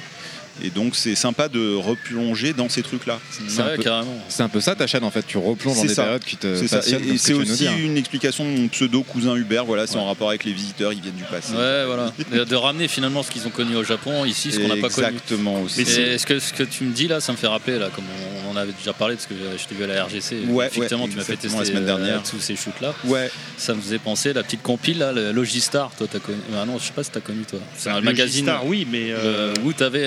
Et 0.64 0.69
donc 0.69 0.95
c'est 0.95 1.16
sympa 1.16 1.50
de 1.50 1.75
replonger 1.75 2.53
dans 2.53 2.69
ces 2.69 2.82
trucs-là. 2.82 3.19
C'est 3.48 3.61
un, 3.61 3.75
peu- 3.75 3.84
c'est 4.30 4.43
un 4.43 4.50
peu 4.50 4.61
ça 4.61 4.74
ta 4.75 4.88
chaîne 4.88 5.03
en 5.03 5.11
fait, 5.11 5.25
tu 5.27 5.38
replonges 5.38 5.75
dans 5.77 5.82
des 5.84 5.93
ça. 5.93 6.03
périodes 6.03 6.24
qui 6.24 6.38
te 6.38 6.56
C'est 6.56 6.69
passionnent, 6.69 7.03
Et, 7.09 7.17
ce 7.17 7.34
de 7.34 7.38
aussi 7.40 7.51
dire. 7.58 7.72
une 7.77 7.98
explication 7.98 8.45
de 8.45 8.50
mon 8.61 8.67
pseudo 8.69 9.03
cousin 9.03 9.35
Hubert. 9.35 9.66
Voilà, 9.66 9.85
c'est 9.85 9.98
en 9.98 10.06
rapport 10.08 10.30
avec 10.30 10.45
les 10.45 10.53
visiteurs, 10.53 10.93
ils 10.93 11.01
viennent 11.01 11.16
du 11.16 11.24
passé. 11.24 11.53
Ouais, 11.53 11.85
voilà. 11.85 12.14
Et 12.34 12.45
de 12.45 12.56
ramener 12.56 12.88
finalement 12.88 13.22
ce 13.24 13.32
qu'ils 13.32 13.45
ont 13.48 13.50
connu 13.51 13.75
au 13.75 13.84
Japon 13.84 14.24
ici, 14.25 14.51
ce 14.51 14.59
qu'on 14.59 14.67
n'a 14.69 14.77
pas 14.77 14.90
connu. 14.90 15.08
Exactement 15.08 15.61
aussi. 15.61 15.82
Et 15.82 16.14
est-ce 16.14 16.25
que 16.25 16.40
ce 16.40 16.53
que 16.53 16.64
tu 16.64 16.85
me 16.85 16.93
dis 16.93 17.08
là, 17.08 17.19
ça 17.19 17.32
me 17.34 17.38
fait 17.38 17.48
rappeler 17.48 17.77
là, 17.77 17.90
comme 17.93 18.06
on 18.48 18.51
en 18.51 18.56
avait 18.56 18.72
déjà 18.74 18.93
parlé, 18.93 19.16
parce 19.16 19.27
que 19.27 19.34
je 19.58 19.66
t'ai 19.67 19.75
vu 19.75 19.84
à 19.84 19.88
la 19.88 20.06
RGC. 20.06 20.38
Ouais, 20.48 20.67
effectivement, 20.67 21.03
ouais, 21.03 21.09
tu 21.09 21.17
m'as 21.17 21.24
fait 21.24 21.35
tester 21.35 21.58
la 21.59 21.66
semaine 21.66 21.84
euh, 21.84 21.85
dernière. 21.85 22.24
tous 22.24 22.40
ces 22.40 22.56
shoots 22.56 22.80
là. 22.82 22.93
Ouais. 23.03 23.30
Ça 23.58 23.74
me 23.74 23.82
faisait 23.82 24.00
penser 24.00 24.32
la 24.34 24.43
petite 24.43 24.61
compile 24.61 25.00
là, 25.00 25.11
le 25.11 25.32
Logistar. 25.34 25.92
Toi, 25.98 26.08
t'as 26.09 26.19
connu 26.19 26.38
Ah 26.56 26.66
non, 26.66 26.77
je 26.80 26.85
sais 26.85 26.93
pas 26.93 27.03
si 27.03 27.11
t'as 27.11 27.19
connu 27.19 27.43
toi. 27.43 27.59
C'est 27.77 27.90
un 27.90 28.00
Logistar, 28.00 28.06
magazine. 28.06 28.69
oui, 28.69 28.88
mais, 28.90 29.08
euh, 29.11 29.53
où 29.64 29.74
t'avais. 29.74 30.06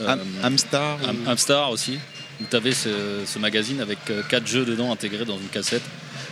Euh, 0.00 0.06
Am- 0.06 0.20
Amstar. 0.42 0.98
Am- 1.08 1.16
Amstar 1.28 1.70
aussi. 1.70 1.98
Où 2.40 2.44
t'avais 2.48 2.72
ce, 2.72 2.88
ce 3.26 3.38
magazine 3.40 3.80
avec 3.80 3.98
4 4.28 4.46
jeux 4.46 4.64
dedans 4.64 4.92
intégrés 4.92 5.24
dans 5.24 5.38
une 5.38 5.48
cassette. 5.48 5.82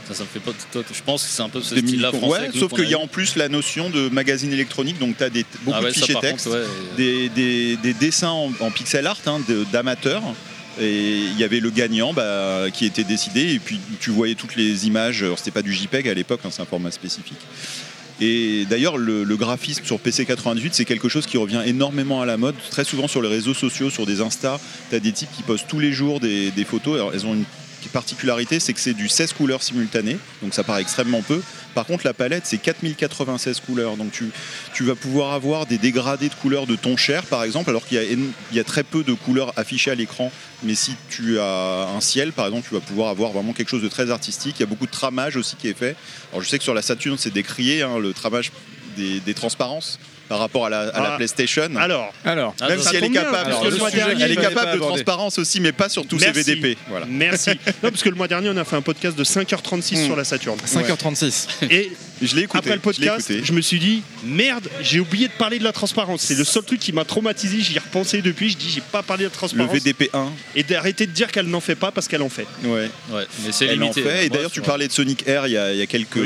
Ça, 0.07 0.15
ça 0.15 0.23
me 0.23 0.29
fait 0.29 0.39
pas. 0.39 0.53
Je 0.73 1.03
pense 1.05 1.25
que 1.25 1.29
c'est 1.31 1.43
un 1.43 1.49
peu 1.49 1.61
ce 1.61 1.77
style-là 1.77 2.13
français. 2.13 2.43
ouais, 2.43 2.49
que 2.53 2.59
sauf 2.61 2.73
qu'il 2.73 2.89
y 2.89 2.95
a 2.95 2.99
en 3.01 3.09
plus 3.09 3.35
la 3.35 3.49
notion 3.49 3.91
de 3.91 4.09
magazine 4.09 4.53
électronique, 4.53 5.01
donc 5.01 5.17
tu 5.19 5.25
as 5.25 5.31
des, 5.31 5.45
beaucoup 5.65 5.77
Ah 5.77 5.83
ouais, 5.83 5.89
de 5.91 5.95
fichiers 5.95 6.15
texte, 6.21 6.45
contre, 6.45 6.59
ouais. 6.61 6.65
des, 6.97 7.29
des- 7.31 7.77
des 7.77 7.93
dessins 7.93 8.29
en, 8.31 8.53
en 8.61 8.71
pixel 8.71 9.05
art 9.09 9.19
hein, 9.27 9.41
d'amateurs. 9.73 10.23
Et 10.79 11.17
il 11.17 11.37
y 11.39 11.43
avait 11.43 11.59
le 11.59 11.71
gagnant 11.71 12.13
bah, 12.13 12.67
qui 12.73 12.85
était 12.85 13.03
décidé, 13.03 13.55
et 13.55 13.59
puis 13.59 13.81
tu 13.99 14.11
voyais 14.11 14.35
toutes 14.37 14.55
les 14.55 14.87
images. 14.87 15.23
Alors, 15.25 15.39
c'était 15.39 15.51
pas 15.51 15.63
du 15.63 15.73
JPEG 15.73 16.07
à 16.09 16.15
l'époque, 16.15 16.41
hein, 16.45 16.51
c'est 16.53 16.63
un 16.63 16.67
format 16.67 16.91
spécifique. 16.93 17.33
Et 18.21 18.65
d'ailleurs, 18.69 18.97
le, 18.97 19.25
graphisme 19.37 19.85
sur 19.85 19.99
PC98, 19.99 20.71
c'est 20.73 20.85
quelque 20.85 21.09
chose 21.09 21.27
qui 21.27 21.37
revient 21.37 21.63
énormément 21.67 22.23
à 22.23 22.27
la 22.27 22.37
mode. 22.37 22.55
Très 22.71 22.85
souvent 22.85 23.09
sur 23.09 23.21
les 23.21 23.29
réseaux 23.29 23.55
sociaux, 23.55 23.91
sur 23.91 24.07
des 24.07 24.21
Insta, 24.21 24.59
tu 24.91 25.01
des 25.01 25.13
types 25.13 25.31
qui 25.37 25.43
postent 25.43 25.69
tous 25.69 25.81
les 25.81 25.93
jours 25.93 26.21
des, 26.21 26.53
photos. 26.67 27.13
Elles 27.13 27.27
particularité, 27.89 28.61
c'est 28.61 28.73
que 28.73 28.81
c'est 28.81 28.95
du 28.95 29.09
16 29.09 29.33
couleurs 29.33 29.63
simultanées, 29.63 30.19
donc 30.43 30.55
ça 30.55 30.65
paraît 30.65 30.83
extrêmement 30.83 31.23
peu. 31.23 31.43
Par 31.75 31.87
contre, 31.87 32.07
la 32.07 32.15
palette, 32.15 32.45
c'est 32.47 32.59
4096 32.59 33.61
couleurs, 33.61 33.97
donc 33.97 34.13
tu, 34.13 34.85
vas 34.85 34.95
pouvoir 34.95 35.33
avoir 35.33 35.67
des 35.67 35.79
dégradés 35.79 36.29
de 36.29 36.35
couleurs 36.35 36.67
de 36.67 36.77
ton 36.77 36.97
cher, 36.97 37.25
par 37.25 37.45
exemple, 37.45 37.71
alors 37.71 37.87
qu'il 37.87 37.99
y, 38.53 38.61
a 38.61 38.65
très 38.65 38.83
peu 38.83 39.03
de 39.03 39.13
couleurs 39.13 39.53
affichées 39.57 39.91
à 39.91 39.95
l'écran. 39.95 40.33
Mais 40.63 40.75
si 40.75 40.95
tu 41.11 41.39
as 41.39 41.89
un 41.95 42.01
ciel, 42.01 42.33
par 42.33 42.47
exemple, 42.47 42.67
tu 42.69 42.75
vas 42.75 42.81
pouvoir 42.81 43.11
avoir 43.11 43.33
vraiment 43.33 43.53
quelque 43.53 43.69
chose 43.69 43.83
de 43.83 43.89
très 43.89 44.11
artistique. 44.11 44.57
Il 44.59 44.61
y 44.61 44.63
a 44.63 44.67
beaucoup 44.67 44.87
de 44.87 44.91
tramage 44.91 45.37
aussi 45.37 45.57
qui 45.57 45.69
est 45.69 45.79
fait. 45.79 45.97
Alors 46.33 46.43
je 46.43 46.49
sais 46.49 46.59
que 46.59 46.65
sur 46.65 46.75
la 46.75 46.83
Saturn, 46.83 47.19
c'est 47.19 47.33
décrié, 47.33 47.83
hein, 47.83 47.99
le 47.99 48.13
tramage 48.13 48.53
des 48.97 49.35
transparences 49.35 49.99
par 50.29 50.39
rapport 50.39 50.67
à 50.67 50.71
la, 50.71 50.81
à 50.89 51.01
la 51.01 51.13
Ah. 51.13 51.17
PlayStation. 51.17 51.69
Alors, 51.77 52.13
alors 52.25 52.55
même 52.69 52.81
ça 52.81 52.91
si 52.91 52.97
elle 52.97 53.05
est 53.05 53.11
capable, 53.11 53.51
le 53.65 53.91
dernier, 53.91 54.23
elle 54.25 54.33
est 54.33 54.37
capable 54.37 54.73
de 54.73 54.79
transparence 54.79 55.39
aussi, 55.39 55.61
mais 55.61 55.73
pas 55.73 55.89
sur 55.89 56.07
tous 56.07 56.19
ces 56.19 56.31
VDP. 56.33 56.77
Voilà. 56.89 57.07
Merci. 57.09 57.51
non, 57.83 57.91
parce 57.91 58.03
que 58.03 58.09
le 58.09 58.17
mois 58.17 58.29
dernier, 58.29 58.51
on 58.51 58.57
a 58.57 58.65
fait 58.65 58.77
un 58.77 58.83
podcast 58.83 59.17
de 59.17 59.25
5h36 59.25 60.05
sur 60.07 60.17
la 60.17 60.25
Saturn. 60.25 60.59
5h36. 60.67 61.47
Et 61.71 61.93
je 62.23 62.35
l'ai 62.37 62.43
écouté. 62.43 62.59
après 62.59 62.71
le 62.71 62.77
je 62.77 62.83
podcast, 62.83 63.31
écouté. 63.31 63.47
je, 63.47 63.53
me 63.53 63.61
suis 63.61 63.79
dit 63.79 64.03
merde, 64.25 64.69
j'ai 64.81 65.01
oublié 65.01 65.29
de 65.29 65.33
parler 65.33 65.59
de 65.59 65.65
la 65.65 65.73
transparence. 65.73 66.23
C'est 66.23 66.35
le 66.37 66.45
seul 66.45 66.63
truc 66.65 66.81
qui 66.81 66.93
m'a 66.93 67.05
traumatisé. 67.05 67.61
J'y 67.61 67.77
ai 67.77 67.79
repensé 67.79 68.23
depuis. 68.23 68.51
Je 68.51 68.57
dis 68.57 68.71
j'ai 68.71 68.81
pas 68.81 69.03
parlé 69.03 69.25
de 69.25 69.29
la 69.29 69.33
Le 69.33 69.37
transparence. 69.37 69.75
VDP1. 69.77 70.29
Et 70.55 70.63
d'arrêter 70.63 71.07
de 71.07 71.13
dire 71.13 71.31
qu'elle 71.31 71.47
n'en 71.47 71.61
fait 71.61 71.75
pas 71.75 71.91
parce 71.91 72.09
qu'elle 72.09 72.23
en 72.23 72.29
fait. 72.29 72.47
Ouais. 72.65 72.91
Ouais, 73.11 73.25
mais 73.45 73.53
c'est 73.53 73.67
Elle 73.67 73.79
en 73.83 73.91
limité. 73.91 74.03
fait. 74.03 74.27
Et 74.27 74.29
d'ailleurs, 74.29 74.51
tu 74.51 74.61
parlais 74.63 74.89
de 74.89 74.93
Sonic 74.93 75.27
Air 75.29 75.47
il 75.47 75.53
y 75.53 75.57
a, 75.57 75.73
il 75.73 75.79
y 75.79 75.83
a 75.83 75.87
quelques 75.87 76.17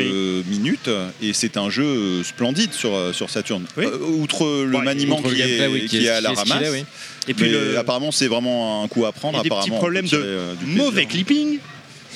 minutes, 0.49 0.89
et 1.23 1.33
c'est 1.33 1.57
un 1.57 1.71
jeu 1.71 1.85
euh, 1.85 2.25
splendide 2.25 2.73
sur, 2.73 2.95
euh, 2.95 3.13
sur 3.13 3.29
Saturn. 3.31 3.65
Euh, 3.79 3.99
outre 3.99 4.65
le 4.65 4.77
Ouais, 4.79 4.85
maniement 4.85 5.19
outre 5.19 5.29
le 5.31 5.35
qui, 5.35 5.41
gameplay, 5.41 5.65
est, 5.65 5.67
oui, 5.69 5.81
qui 5.83 5.89
qui 5.89 5.97
est- 5.99 6.03
est 6.05 6.09
à 6.11 6.21
la 6.21 6.31
est 6.31 6.35
ramasse. 6.35 6.69
oui. 6.73 6.85
Et 7.29 7.35
puis 7.35 7.49
le- 7.51 7.79
apparemment, 7.79 8.11
c'est 8.13 8.27
vraiment 8.29 8.83
un 8.83 8.89
coup 8.89 9.05
à 9.07 9.13
prendre. 9.13 9.35
Il 9.43 9.49
y 9.49 9.53
a 9.53 9.55
des 9.55 9.61
petits 9.63 9.71
problèmes 9.71 10.07
de 10.07 10.37
mauvais 10.67 11.07
clipping. 11.07 11.59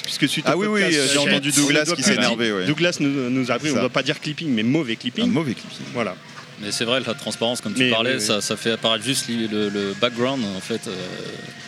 Puisque 0.05 0.29
suite 0.29 0.45
Ah 0.47 0.57
au 0.57 0.61
oui, 0.61 0.67
podcast, 0.69 0.99
euh, 0.99 1.09
j'ai 1.13 1.19
entendu 1.19 1.51
Douglas 1.51 1.93
qui 1.97 2.03
s'est 2.03 2.15
énervé, 2.15 2.53
ouais. 2.53 2.67
Douglas 2.67 2.99
nous, 3.01 3.31
nous 3.31 3.51
a 3.51 3.55
appris, 3.55 3.71
on 3.71 3.75
ne 3.75 3.81
doit 3.81 3.89
pas 3.89 4.03
dire 4.03 4.21
clipping, 4.21 4.51
mais 4.51 4.63
mauvais 4.63 4.97
clipping. 4.97 5.25
Un 5.25 5.29
mauvais 5.29 5.55
clipping. 5.55 5.87
Voilà. 5.93 6.15
Mais 6.61 6.71
c'est 6.73 6.85
vrai, 6.85 7.01
la 7.07 7.15
transparence, 7.15 7.61
comme 7.61 7.75
tu 7.75 7.81
Mais 7.85 7.91
parlais. 7.91 8.21
Ça, 8.21 8.41
ça 8.41 8.57
fait 8.57 8.71
apparaître 8.71 9.05
juste 9.05 9.27
le, 9.29 9.69
le 9.69 9.95
background 10.01 10.43
en 10.57 10.61
fait. 10.61 10.87
euh, 10.87 10.93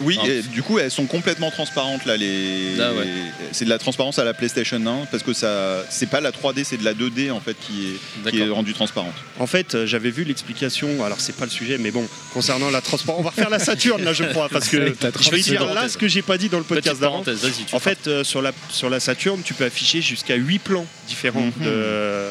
Oui, 0.01 0.17
enfin, 0.21 0.31
et 0.31 0.43
du 0.43 0.63
coup, 0.63 0.79
elles 0.79 0.91
sont 0.91 1.07
complètement 1.07 1.51
transparentes 1.51 2.05
là. 2.07 2.17
Les... 2.17 2.73
Ah 2.81 2.93
ouais. 2.93 3.05
les- 3.05 3.11
C'est 3.53 3.65
de 3.65 3.71
la 3.71 3.79
transparence 3.79 4.19
à 4.19 4.25
la 4.25 4.33
PlayStation 4.35 4.77
1 4.85 5.07
parce 5.11 5.23
que 5.23 5.33
ça, 5.33 5.85
c'est 5.91 6.09
pas 6.09 6.21
la 6.21 6.31
3D, 6.31 6.63
c'est 6.65 6.77
de 6.77 6.85
la 6.85 6.95
2D 6.95 7.31
en 7.33 7.41
fait 7.41 7.57
qui 7.67 7.97
est, 8.27 8.31
qui 8.31 8.41
est 8.41 8.49
rendue 8.49 8.75
transparente. 8.75 9.15
En 9.39 9.47
fait, 9.47 9.75
euh, 9.75 9.87
j'avais 9.87 10.11
vu 10.11 10.25
l'explication, 10.25 11.05
alors 11.05 11.21
c'est 11.21 11.35
pas 11.37 11.45
le 11.47 11.51
sujet, 11.51 11.79
mais 11.79 11.91
bon, 11.91 12.07
concernant 12.33 12.71
la 12.71 12.81
transparence, 12.81 13.21
on 13.21 13.25
va 13.25 13.31
refaire 13.31 13.51
la 13.51 13.59
Saturne 13.59 14.03
là, 14.05 14.13
je 14.13 14.25
crois, 14.25 14.49
parce 14.49 14.69
que 14.69 14.77
je 15.21 15.31
vais 15.31 15.41
dire 15.41 15.65
là 15.75 15.89
ce 15.89 15.99
que 15.99 16.09
j'ai 16.09 16.23
pas 16.23 16.39
dit 16.39 16.49
dans 16.49 16.59
le 16.59 16.65
podcast 16.65 17.01
d'avant. 17.01 17.25
En 17.73 17.81
fait, 17.81 18.07
euh, 18.07 18.25
sur, 18.25 18.41
la, 18.43 18.53
sur 18.71 18.89
la 18.91 19.01
Saturne, 19.01 19.41
tu 19.45 19.55
peux 19.55 19.65
afficher 19.65 20.01
jusqu'à 20.01 20.37
8 20.37 20.59
plans 20.61 20.87
différents 21.09 21.41
Mhm. 21.59 21.65
de- 21.65 22.29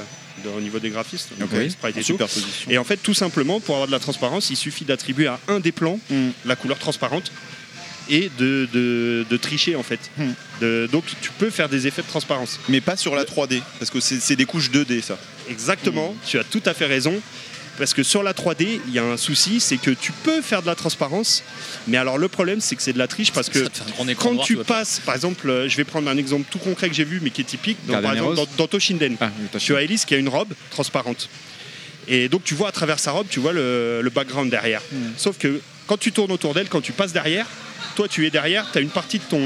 au 0.55 0.61
niveau 0.61 0.79
des 0.79 0.89
graphistes, 0.89 1.29
donc, 1.39 1.51
Ok. 1.51 1.57
ouais, 1.57 1.69
sprite 1.69 1.97
et 1.97 2.03
superposition. 2.03 2.69
Et 2.71 2.77
en 2.77 2.83
fait, 2.83 2.97
tout 2.97 3.13
simplement, 3.13 3.59
pour 3.59 3.75
avoir 3.75 3.87
de 3.87 3.91
la 3.91 3.99
transparence, 3.99 4.49
il 4.49 4.55
suffit 4.57 4.85
d'attribuer 4.85 5.27
à 5.27 5.39
un 5.47 5.59
des 5.59 5.71
plans 5.71 5.99
Mm. 6.09 6.29
la 6.45 6.55
couleur 6.55 6.77
transparente 6.77 7.31
et 8.09 8.29
de, 8.37 8.67
de- 8.71 9.25
de 9.29 9.37
tricher 9.37 9.75
en 9.75 9.81
fait. 9.83 9.99
De- 10.61 10.87
donc 10.91 11.03
tu 11.21 11.31
peux 11.31 11.49
faire 11.49 11.69
des 11.69 11.87
effets 11.87 12.03
de 12.03 12.07
transparence. 12.07 12.59
Mais 12.69 12.79
pas 12.81 12.95
sur 12.97 13.15
la 13.15 13.23
3D, 13.25 13.61
parce 13.79 13.89
que 13.89 13.99
c'est 13.99 14.19
c'est 14.21 14.35
des 14.35 14.45
couches 14.45 14.69
2D 14.71 15.01
ça. 15.01 15.17
Exactement, 15.49 16.15
tu 16.25 16.37
as 16.37 16.43
tout 16.43 16.61
à 16.65 16.73
fait 16.73 16.85
raison. 16.85 17.19
Parce 17.77 17.93
que 17.93 18.03
sur 18.03 18.23
la 18.23 18.33
3D, 18.33 18.79
il 18.87 18.93
y 18.93 18.99
a 18.99 19.03
un 19.03 19.17
souci, 19.17 19.59
c'est 19.59 19.77
que 19.77 19.91
tu 19.91 20.11
peux 20.11 20.41
faire 20.41 20.61
de 20.61 20.67
la 20.67 20.75
transparence, 20.75 21.43
mais 21.87 21.97
alors 21.97 22.17
le 22.17 22.27
problème, 22.27 22.61
c'est 22.61 22.75
que 22.75 22.81
c'est 22.81 22.93
de 22.93 22.97
la 22.97 23.07
triche 23.07 23.31
parce 23.31 23.49
que 23.49 23.67
quand 24.17 24.33
noir, 24.33 24.45
tu 24.45 24.57
passes, 24.57 25.01
par 25.05 25.15
exemple, 25.15 25.49
euh, 25.49 25.67
je 25.67 25.75
vais 25.75 25.83
prendre 25.83 26.09
un 26.09 26.17
exemple 26.17 26.45
tout 26.49 26.59
concret 26.59 26.89
que 26.89 26.95
j'ai 26.95 27.03
vu, 27.03 27.19
mais 27.21 27.31
qui 27.31 27.41
est 27.41 27.45
typique. 27.45 27.77
Donc, 27.85 28.01
par 28.01 28.13
exemple, 28.13 28.35
dans, 28.35 28.47
dans 28.57 28.67
Toshinden, 28.67 29.17
tu 29.59 29.75
as 29.75 29.81
Elise 29.81 30.05
qui 30.05 30.15
a 30.15 30.17
une 30.17 30.29
robe 30.29 30.53
transparente. 30.71 31.29
Et 32.07 32.29
donc 32.29 32.43
tu 32.43 32.53
vois 32.53 32.69
à 32.69 32.71
travers 32.71 32.99
sa 32.99 33.11
robe, 33.11 33.27
tu 33.29 33.39
vois 33.39 33.51
le, 33.51 34.01
le 34.01 34.09
background 34.09 34.49
derrière. 34.49 34.81
Sauf 35.17 35.37
que 35.37 35.59
quand 35.87 35.97
tu 35.97 36.11
tournes 36.11 36.31
autour 36.31 36.53
d'elle, 36.53 36.69
quand 36.69 36.81
tu 36.81 36.91
passes 36.91 37.13
derrière, 37.13 37.47
toi 37.95 38.07
tu 38.07 38.25
es 38.25 38.29
derrière, 38.29 38.65
tu 38.71 38.77
as 38.77 38.81
une 38.81 38.89
partie 38.89 39.19
de 39.19 39.23
ton. 39.23 39.41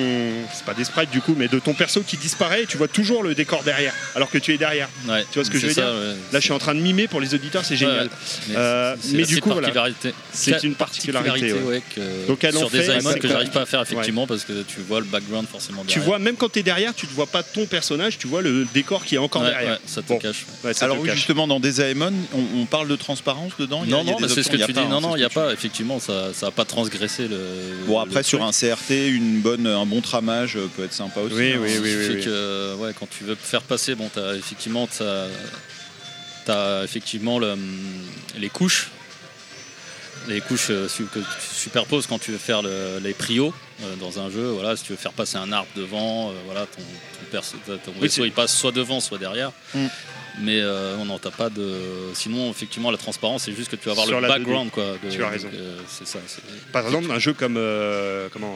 C'est 0.54 0.66
pas 0.66 0.74
des 0.74 0.84
sprites 0.84 1.12
du 1.12 1.22
coup, 1.22 1.36
mais 1.38 1.48
de 1.48 1.60
ton 1.60 1.74
perso 1.74 2.02
qui 2.02 2.18
disparaît 2.18 2.64
et 2.64 2.66
tu 2.66 2.78
vois 2.78 2.88
toujours 2.88 3.24
le 3.24 3.36
décor 3.36 3.64
derrière, 3.64 3.94
alors 4.16 4.30
que 4.30 4.38
tu 4.38 4.54
es 4.54 4.58
derrière. 4.58 4.90
Ouais, 5.08 5.24
Tu 5.32 5.36
vois 5.40 5.46
ce 5.46 5.50
que 5.52 5.60
je 5.60 5.68
veux 5.68 5.74
ça, 5.74 5.82
dire 5.82 5.92
ouais. 5.92 6.16
Là 6.34 6.40
je 6.40 6.44
suis 6.44 6.52
en 6.54 6.60
train 6.60 6.76
de 6.76 6.80
mimer 6.82 7.08
pour 7.08 7.22
les 7.22 7.34
auditeurs, 7.34 7.64
c'est 7.66 7.76
génial. 7.76 8.06
Ouais, 8.06 8.10
mais 8.50 8.56
Euh, 8.58 8.96
mais 9.14 9.24
du 9.24 9.40
coup, 9.42 9.52
voilà. 9.52 9.70
C'est 10.34 10.64
une 10.64 10.76
particularité. 10.76 11.54
ouais. 11.54 11.62
ouais, 11.62 11.82
que- 11.96 12.28
Donc 12.28 12.44
elle 12.44 12.56
en 12.58 12.60
sur 12.62 12.72
fait- 12.72 12.80
des 12.88 13.00
c'est 13.02 13.20
que 13.20 13.28
j'arrive 13.28 13.50
pas 13.50 13.62
à 13.62 13.66
faire 13.66 13.80
Ouais. 13.82 13.86
effectivement 13.92 14.28
parce 14.28 14.44
que 14.44 14.64
tu 14.64 14.80
vois 14.82 15.00
le 15.00 15.06
background 15.06 15.48
forcément 15.48 15.84
Tu 15.88 16.00
vois, 16.00 16.20
même 16.20 16.36
quand 16.36 16.52
tu 16.52 16.60
es 16.60 16.64
derrière, 16.64 16.94
tu 16.94 17.06
ne 17.06 17.12
vois 17.12 17.28
pas 17.28 17.44
ton 17.44 17.66
personnage, 17.66 18.18
tu 18.18 18.28
vois 18.28 18.42
le 18.42 18.66
décor 18.74 19.06
qui 19.06 19.16
est 19.16 19.20
encore 19.20 19.44
Ouais, 19.44 19.50
derrière. 19.52 19.74
ouais, 19.74 19.80
ça 19.86 20.02
te 20.02 20.08
Bon. 20.08 20.18
cache. 20.20 20.46
Ouais, 20.64 20.74
ça 20.74 20.86
Alors 20.86 20.98
te 20.98 21.02
oui, 21.04 21.08
cache. 21.10 21.18
justement, 21.18 21.48
dans 21.48 21.60
Desaemon, 21.60 22.14
on, 22.34 22.62
on 22.62 22.66
parle 22.66 22.88
de 22.88 22.96
transparence 22.96 23.54
dedans 23.60 23.84
Non, 23.86 24.04
non, 24.04 24.18
c'est 24.28 24.44
ce 24.44 24.50
que 24.50 24.58
tu 24.58 24.74
dis. 24.74 24.80
hein, 24.80 24.88
Non, 24.90 25.00
c'est 25.02 25.08
non, 25.08 25.16
il 25.16 25.20
n'y 25.20 25.26
a 25.26 25.30
pas. 25.30 25.54
Effectivement, 25.54 26.00
ça 26.00 26.32
n'a 26.42 26.52
pas 26.52 26.66
transgressé 26.66 27.28
le. 27.28 27.38
Bon, 27.88 28.00
après, 28.00 28.24
sur 28.24 28.39
un 28.44 28.52
CRT, 28.52 28.92
une 29.10 29.42
bonne, 29.42 29.68
un 29.68 29.86
bon 29.86 30.02
tramage 30.02 30.58
peut 30.76 30.84
être 30.84 30.94
sympa 30.94 31.20
aussi. 31.22 31.36
Oui, 31.36 31.54
hein. 31.54 31.60
oui, 31.62 31.78
oui, 31.82 32.24
que, 32.24 32.76
ouais, 32.76 32.94
quand 32.98 33.08
tu 33.10 33.24
veux 33.24 33.36
faire 33.36 33.62
passer, 33.62 33.96
bon, 33.96 34.10
t'as 34.14 34.36
effectivement, 34.36 34.88
t'as, 34.88 35.28
t'as 36.46 36.84
effectivement 36.84 37.40
le- 37.40 37.56
les 38.38 38.50
couches, 38.50 38.90
les 40.28 40.42
couches 40.42 40.68
euh, 40.70 40.88
que 40.88 41.20
tu 41.20 41.26
superposes 41.56 42.06
quand 42.08 42.20
tu 42.20 42.32
veux 42.32 42.38
faire 42.38 42.62
le- 42.62 43.00
les 43.02 43.14
prios 43.14 43.54
euh, 43.84 43.96
dans 43.96 44.20
un 44.20 44.30
jeu. 44.30 44.50
Voilà, 44.52 44.76
si 44.76 44.84
tu 44.84 44.92
veux 44.92 44.98
faire 44.98 45.14
passer 45.14 45.38
un 45.38 45.52
arbre 45.52 45.70
devant, 45.76 46.30
euh, 46.30 46.34
voilà, 46.46 46.62
ton, 46.68 46.82
ton, 46.82 47.26
perso- 47.32 47.58
ton 47.66 47.92
Oui, 47.96 48.02
vaisseau 48.02 48.26
il 48.26 48.32
passe 48.32 48.56
soit 48.56 48.72
devant, 48.72 49.00
soit 49.00 49.18
derrière. 49.18 49.52
Mm. 49.74 49.88
Mais 50.42 50.60
euh, 50.62 50.96
non, 51.04 51.18
t'as 51.20 51.32
pas 51.32 51.50
de. 51.50 51.70
Sinon, 52.14 52.50
effectivement, 52.50 52.92
la 52.92 52.98
transparence, 52.98 53.44
c'est 53.44 53.54
juste 53.54 53.70
que 53.72 53.76
tu 53.76 53.86
vas 53.86 53.92
avoir 53.92 54.08
Sur 54.08 54.22
le 54.22 54.28
la 54.28 54.34
2D. 54.36 54.38
background, 54.40 54.72
quoi. 54.72 54.84
de- 55.04 55.10
Tu 55.10 55.22
as 55.24 55.30
raison. 55.30 55.50
donc, 55.50 55.58
euh, 55.60 55.80
c'est 55.88 56.08
ça. 56.08 56.20
c'est- 56.28 56.42
Par 56.72 56.86
exemple, 56.86 57.12
un 57.12 57.20
jeu 57.20 57.34
comme 57.34 57.56
euh, 57.58 58.30
comment 58.32 58.56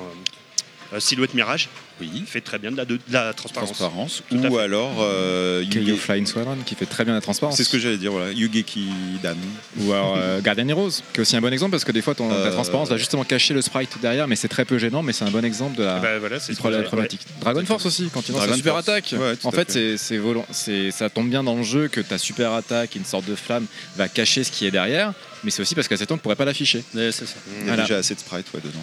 Silhouette 1.00 1.34
Mirage 1.34 1.70
oui. 2.02 2.24
fait 2.26 2.42
très 2.42 2.58
bien 2.60 2.72
de 2.72 2.78
la, 2.78 2.86
de, 2.86 2.96
de 2.96 3.02
la 3.12 3.34
transparence. 3.34 3.70
Transparence. 3.72 4.24
Tout 4.30 4.36
à 4.44 4.48
Ou 4.50 4.56
fait. 4.56 4.62
alors 4.62 4.98
euh, 5.02 5.64
Yuge- 5.70 5.96
Flying 5.98 6.26
Squadron 6.26 6.58
qui 6.66 6.76
fait 6.76 6.86
très 6.86 7.06
bien 7.06 7.14
la 7.14 7.22
transparence. 7.22 7.56
C'est 7.56 7.64
ce 7.64 7.70
que 7.70 7.80
j'allais 7.80 7.98
dire, 7.98 8.12
voilà. 8.12 8.32
Yugeki 8.32 8.88
Dan. 9.22 9.38
Ou 9.80 9.92
alors 9.94 10.16
euh, 10.18 10.42
Guardian 10.42 10.68
Heroes, 10.68 10.90
qui 11.14 11.18
est 11.18 11.22
aussi 11.22 11.36
un 11.36 11.42
bon 11.42 11.54
exemple 11.54 11.72
parce 11.72 11.86
que 11.86 11.92
des 11.92 12.02
fois 12.02 12.16
ton, 12.16 12.32
Euh, 12.32 12.46
la 12.46 12.52
transparence 12.52 12.90
va 12.90 12.98
justement 12.98 13.24
cacher 13.24 13.54
le 13.54 13.62
sprite 13.62 13.98
derrière, 14.02 14.28
mais 14.28 14.36
c'est 14.36 14.48
très 14.48 14.66
peu 14.66 14.78
gênant, 14.78 15.04
mais 15.04 15.14
c'est 15.14 15.26
un 15.26 15.32
bon 15.32 15.46
exemple 15.46 15.78
de 15.78 15.84
la, 15.84 16.00
voilà, 16.20 16.40
c'est 16.40 16.54
j'allais- 16.60 16.84
problématique. 16.84 17.22
Dragon 17.42 17.64
Force 17.66 17.86
aussi, 17.86 18.10
quand 18.14 18.22
tu 18.22 18.32
lances 18.32 18.42
Dragon 18.42 18.56
super 18.56 18.76
attaque. 18.76 19.14
Ouais, 19.18 19.34
en 19.44 19.52
fait, 19.52 19.72
fait. 19.72 19.72
c'est 19.72 19.98
c'est 19.98 20.18
volant- 20.18 20.46
c'est- 20.52 20.92
ça 20.92 21.10
tombe 21.10 21.30
bien 21.30 21.44
dans 21.44 21.56
le 21.56 21.64
jeu 21.64 21.88
que 21.90 22.02
ta 22.02 22.18
super 22.18 22.54
attaque, 22.54 22.96
une 22.96 23.06
sorte 23.06 23.26
de 23.26 23.36
flamme, 23.36 23.66
va 23.96 24.08
cacher 24.10 24.44
ce 24.44 24.52
qui 24.52 24.66
est 24.66 24.72
derrière, 24.72 25.14
mais 25.44 25.52
c'est 25.52 25.62
aussi 25.62 25.76
parce 25.76 25.88
qu'à 25.88 25.96
cet 25.98 26.10
temps 26.10 26.16
on 26.16 26.18
ne 26.18 26.22
pourrait 26.22 26.36
pas 26.36 26.46
l'afficher. 26.46 26.84
Ouais, 26.96 27.12
c'est 27.12 27.26
ça. 27.28 27.36
Il 27.52 27.58
y 27.60 27.62
a 27.62 27.66
Voilà. 27.68 27.84
déjà 27.84 27.98
assez 27.98 28.16
de 28.16 28.20
sprites 28.20 28.48
ouais, 28.54 28.62
dedans. 28.62 28.80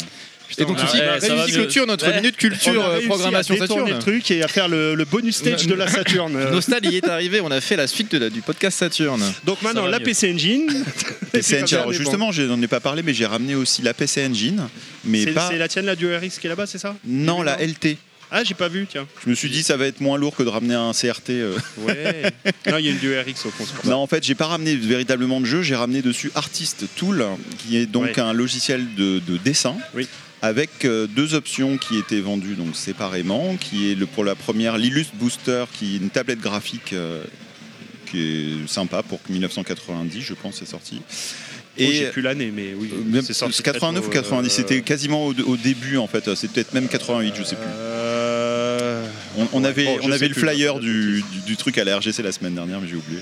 Et 0.58 0.64
donc, 0.64 0.78
réussi 0.80 0.96
mieux. 0.98 1.52
clôture 1.54 1.86
notre 1.86 2.06
Ouais. 2.08 2.16
minute 2.16 2.36
culture 2.36 2.82
On 2.84 2.90
a 2.90 2.96
euh, 2.98 3.06
programmation 3.06 3.56
Saturne. 3.56 3.90
le 3.90 3.98
truc 3.98 4.30
et 4.30 4.42
à 4.42 4.48
faire 4.48 4.68
le, 4.68 4.94
le 4.94 5.04
bonus 5.04 5.36
stage 5.38 5.66
de 5.66 5.74
la 5.74 5.86
Saturne. 5.88 6.32
Nostal 6.52 6.84
y 6.86 6.96
est 6.96 7.08
arrivé, 7.08 7.40
on 7.40 7.50
a 7.50 7.60
fait 7.60 7.76
la 7.76 7.86
suite 7.86 8.10
de 8.12 8.18
la- 8.18 8.30
du 8.30 8.42
podcast 8.42 8.78
Saturne. 8.78 9.22
Donc 9.44 9.62
maintenant, 9.62 9.86
la. 9.86 10.00
PC 10.00 10.32
Engine. 10.32 10.84
PC 11.32 11.62
Engine. 11.62 11.78
Alors 11.78 11.92
justement, 11.92 12.32
je 12.32 12.42
n'en 12.42 12.60
ai 12.60 12.66
pas 12.68 12.80
parlé, 12.80 13.02
mais 13.02 13.14
j'ai 13.14 13.26
ramené 13.26 13.54
aussi 13.54 13.82
la 13.82 13.94
PC 13.94 14.26
Engine. 14.26 14.68
Mais 15.04 15.24
C'est 15.24 15.32
pas. 15.32 15.48
c'est 15.50 15.58
la 15.58 15.68
tienne, 15.68 15.86
la 15.86 15.96
du 15.96 16.06
RX 16.14 16.38
qui 16.40 16.46
est 16.46 16.50
là-bas, 16.50 16.66
c'est 16.66 16.78
ça? 16.78 16.96
Non, 17.06 17.42
la 17.42 17.56
LT. 17.64 17.96
Ah, 18.32 18.44
j'ai 18.44 18.54
pas 18.54 18.68
vu, 18.68 18.86
tiens. 18.88 19.08
Je 19.24 19.28
me 19.30 19.34
suis 19.34 19.50
dit, 19.50 19.64
ça 19.64 19.76
va 19.76 19.86
être 19.88 20.00
moins 20.00 20.16
lourd 20.16 20.36
que 20.36 20.44
de 20.44 20.48
ramener 20.48 20.74
un 20.76 20.92
CRT. 20.92 21.30
euh. 21.30 21.56
Ouais. 21.78 22.32
non, 22.70 22.78
il 22.78 22.84
y 22.84 22.88
a 22.88 22.92
une 22.92 22.98
du 22.98 23.12
RX 23.18 23.44
au 23.46 23.50
fond. 23.50 23.64
Non, 23.84 23.96
en 23.96 24.06
fait, 24.06 24.22
j'ai 24.24 24.36
pas 24.36 24.46
ramené 24.46 24.76
véritablement 24.76 25.40
de 25.40 25.46
jeu. 25.46 25.62
J'ai 25.62 25.74
ramené 25.74 26.00
dessus 26.00 26.30
Artist 26.36 26.84
Tool, 26.94 27.24
qui 27.58 27.76
est 27.76 27.86
donc 27.86 28.04
Ouais. 28.04 28.20
un 28.20 28.32
logiciel 28.32 28.86
de, 28.96 29.18
de 29.26 29.36
dessin. 29.36 29.74
Oui. 29.96 30.06
Avec 30.42 30.84
euh, 30.86 31.06
deux 31.06 31.34
options 31.34 31.76
qui 31.76 31.98
étaient 31.98 32.20
vendues 32.20 32.54
donc 32.54 32.74
séparément, 32.74 33.56
qui 33.60 33.92
est 33.92 33.94
le, 33.94 34.06
pour 34.06 34.24
la 34.24 34.34
première 34.34 34.78
l'Illust 34.78 35.14
Booster, 35.14 35.64
qui 35.72 35.94
est 35.94 35.98
une 35.98 36.08
tablette 36.10 36.40
graphique 36.40 36.94
euh, 36.94 37.22
qui 38.10 38.22
est 38.22 38.68
sympa 38.68 39.02
pour 39.02 39.20
1990, 39.28 40.22
je 40.22 40.32
pense, 40.34 40.56
c'est 40.58 40.66
sorti. 40.68 41.02
Oh, 41.78 41.82
j'ai 41.92 42.06
plus 42.06 42.22
l'année, 42.22 42.50
mais 42.54 42.74
oui. 42.76 42.90
Euh, 42.92 43.02
même- 43.04 43.22
c'est 43.22 43.32
sorti 43.34 43.54
c'est 43.56 43.62
89 43.62 44.06
ou 44.06 44.08
très 44.10 44.18
tôt, 44.22 44.30
90, 44.30 44.48
euh, 44.48 44.50
c'était 44.56 44.80
quasiment 44.80 45.26
au, 45.26 45.34
au 45.34 45.56
début 45.56 45.98
en 45.98 46.06
fait, 46.06 46.34
c'est 46.34 46.50
peut-être 46.50 46.72
même 46.72 46.88
88, 46.88 47.34
je 47.36 47.42
sais 47.44 47.56
plus. 47.56 47.64
Euh, 47.76 49.06
On, 49.38 49.46
on 49.52 49.62
ouais, 49.62 49.68
avait, 49.68 49.84
bon, 49.84 49.98
on 50.02 50.10
avait 50.10 50.26
le 50.28 50.34
flyer 50.34 50.80
du- 50.80 51.22
du 51.46 51.56
truc 51.56 51.78
à 51.78 51.84
la 51.84 51.98
RGC 51.98 52.22
la 52.22 52.32
semaine 52.32 52.54
dernière, 52.54 52.80
mais 52.80 52.88
j'ai 52.88 52.96
oublié. 52.96 53.20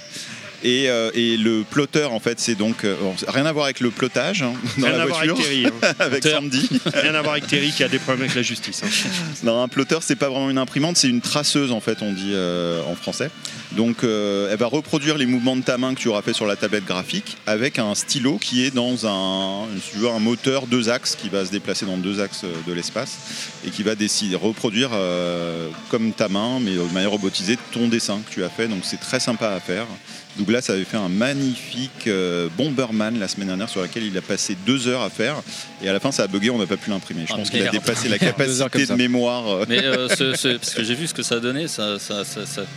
Et, 0.64 0.88
euh, 0.90 1.10
et 1.14 1.36
le 1.36 1.62
plotter, 1.62 2.04
en 2.04 2.18
fait, 2.18 2.40
c'est 2.40 2.56
donc 2.56 2.84
euh, 2.84 2.96
rien 3.28 3.46
à 3.46 3.52
voir 3.52 3.66
avec 3.66 3.78
le 3.78 3.90
plotage 3.90 4.42
hein, 4.42 4.54
dans 4.78 4.86
Rien 4.88 4.96
la 4.96 5.02
à 5.04 5.06
voir 5.06 5.20
avec 5.20 5.34
Terry. 5.36 5.66
hein. 5.66 5.70
avec 6.00 6.24
Sandy. 6.24 6.68
Rien 6.94 7.14
à 7.14 7.22
voir 7.22 7.32
avec 7.34 7.46
Terry 7.46 7.70
qui 7.70 7.84
a 7.84 7.88
des 7.88 7.98
problèmes 8.00 8.22
avec 8.24 8.34
la 8.34 8.42
justice. 8.42 8.82
hein. 8.84 8.88
Non, 9.44 9.62
un 9.62 9.68
plotter, 9.68 9.98
c'est 10.00 10.16
pas 10.16 10.28
vraiment 10.28 10.50
une 10.50 10.58
imprimante, 10.58 10.96
c'est 10.96 11.08
une 11.08 11.20
traceuse 11.20 11.70
en 11.70 11.80
fait, 11.80 11.98
on 12.02 12.12
dit 12.12 12.32
euh, 12.32 12.82
en 12.90 12.96
français. 12.96 13.30
Donc, 13.72 13.98
elle 14.02 14.56
va 14.56 14.66
reproduire 14.66 15.18
les 15.18 15.26
mouvements 15.26 15.54
de 15.56 15.62
ta 15.62 15.76
main 15.78 15.94
que 15.94 16.00
tu 16.00 16.08
auras 16.08 16.22
fait 16.22 16.32
sur 16.32 16.46
la 16.46 16.56
tablette 16.56 16.86
graphique 16.86 17.36
avec 17.46 17.78
un 17.78 17.94
stylo 17.94 18.38
qui 18.38 18.64
est 18.64 18.74
dans 18.74 19.06
un, 19.06 19.66
tu 19.92 19.98
veux, 19.98 20.08
un 20.08 20.18
moteur 20.18 20.66
deux 20.66 20.88
axes 20.88 21.14
qui 21.20 21.28
va 21.28 21.44
se 21.44 21.50
déplacer 21.50 21.84
dans 21.84 21.98
deux 21.98 22.18
axes 22.20 22.44
de 22.66 22.72
l'espace 22.72 23.18
et 23.66 23.70
qui 23.70 23.82
va 23.82 23.94
décider 23.94 24.36
reproduire 24.36 24.90
euh, 24.94 25.68
comme 25.90 26.12
ta 26.12 26.28
main, 26.28 26.58
mais 26.60 26.72
de 26.74 26.80
manière 26.94 27.10
robotisée, 27.10 27.58
ton 27.70 27.88
dessin 27.88 28.20
que 28.26 28.32
tu 28.34 28.42
as 28.42 28.48
fait. 28.48 28.68
Donc, 28.68 28.80
c'est 28.84 29.00
très 29.00 29.20
sympa 29.20 29.50
à 29.50 29.60
faire. 29.60 29.86
Douglas 30.38 30.66
avait 30.70 30.84
fait 30.84 30.96
un 30.96 31.08
magnifique 31.08 32.06
euh, 32.06 32.48
Bomberman 32.56 33.18
la 33.18 33.26
semaine 33.28 33.48
dernière 33.48 33.68
sur 33.68 33.80
laquelle 33.80 34.04
il 34.04 34.16
a 34.16 34.22
passé 34.22 34.56
deux 34.66 34.86
heures 34.88 35.02
à 35.02 35.10
faire 35.10 35.42
et 35.82 35.88
à 35.88 35.92
la 35.92 36.00
fin 36.00 36.12
ça 36.12 36.22
a 36.22 36.26
bugué, 36.28 36.50
on 36.50 36.58
n'a 36.58 36.66
pas 36.66 36.76
pu 36.76 36.90
l'imprimer. 36.90 37.24
Je 37.26 37.32
Ah, 37.32 37.36
pense 37.36 37.50
qu'il 37.50 37.62
a 37.66 37.70
dépassé 37.70 38.08
la 38.08 38.18
capacité 38.18 38.86
de 38.86 38.92
mémoire. 38.94 39.48
euh, 39.48 39.64
Mais 39.68 39.82
euh, 39.84 40.08
ce- 40.08 40.34
ce- 40.34 40.56
parce 40.56 40.74
que 40.74 40.84
j'ai 40.84 40.94
vu 40.94 41.06
ce 41.06 41.14
que 41.14 41.22
ça 41.22 41.40
donnait, 41.40 41.68
ça, 41.68 41.98
ça- 41.98 42.22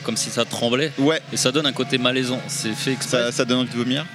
comme 0.03 0.17
si 0.17 0.29
ça 0.29 0.43
tremblait. 0.45 0.91
Ouais. 0.97 1.21
Et 1.31 1.37
ça 1.37 1.51
donne 1.51 1.65
un 1.65 1.71
côté 1.73 1.97
malaisant. 1.97 2.41
C'est 2.47 2.73
fait 2.73 2.93
exprès. 2.93 3.31
Ça 3.31 3.45
donne 3.45 3.59
envie 3.59 3.69
de 3.71 3.77
vomir? 3.77 4.05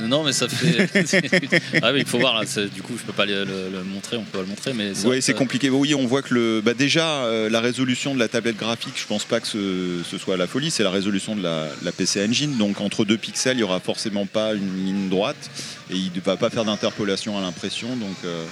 Non, 0.00 0.24
mais 0.24 0.32
ça 0.32 0.48
fait. 0.48 0.88
ah 1.82 1.92
oui, 1.92 2.00
il 2.00 2.06
faut 2.06 2.18
voir 2.18 2.34
là. 2.34 2.44
Du 2.74 2.82
coup, 2.82 2.94
je 2.98 3.02
peux 3.04 3.12
pas 3.12 3.26
le, 3.26 3.44
le- 3.44 3.70
le 3.72 3.82
montrer. 3.84 4.16
On 4.16 4.22
peut 4.24 4.38
pas 4.38 4.42
le 4.44 4.48
montrer, 4.48 4.72
mais. 4.72 4.92
Oui, 5.04 5.22
c'est 5.22 5.34
compliqué. 5.34 5.70
Oui, 5.70 5.94
on 5.94 6.06
voit 6.06 6.22
que 6.22 6.34
le, 6.34 6.60
bah 6.60 6.74
déjà 6.74 7.24
euh, 7.24 7.48
la 7.48 7.60
résolution 7.60 8.14
de 8.14 8.18
la 8.18 8.28
tablette 8.28 8.56
graphique, 8.56 8.94
je 8.96 9.06
pense 9.06 9.24
pas 9.24 9.40
que 9.40 9.46
ce, 9.46 10.00
ce 10.08 10.18
soit 10.18 10.36
la 10.36 10.46
folie. 10.46 10.70
C'est 10.70 10.82
la 10.82 10.90
résolution 10.90 11.36
de 11.36 11.42
la, 11.42 11.68
la 11.82 11.92
PC 11.92 12.24
Engine. 12.26 12.56
Donc 12.56 12.80
entre 12.80 13.04
deux 13.04 13.18
pixels, 13.18 13.56
il 13.56 13.60
y 13.60 13.64
aura 13.64 13.80
forcément 13.80 14.26
pas 14.26 14.54
une 14.54 14.84
ligne 14.84 15.08
droite 15.08 15.50
et 15.90 15.96
il 15.96 16.10
ne 16.14 16.20
va 16.20 16.36
pas 16.36 16.50
faire 16.50 16.64
d'interpolation 16.64 17.38
à 17.38 17.40
l'impression. 17.40 17.88
Donc 17.96 18.16
euh, 18.24 18.44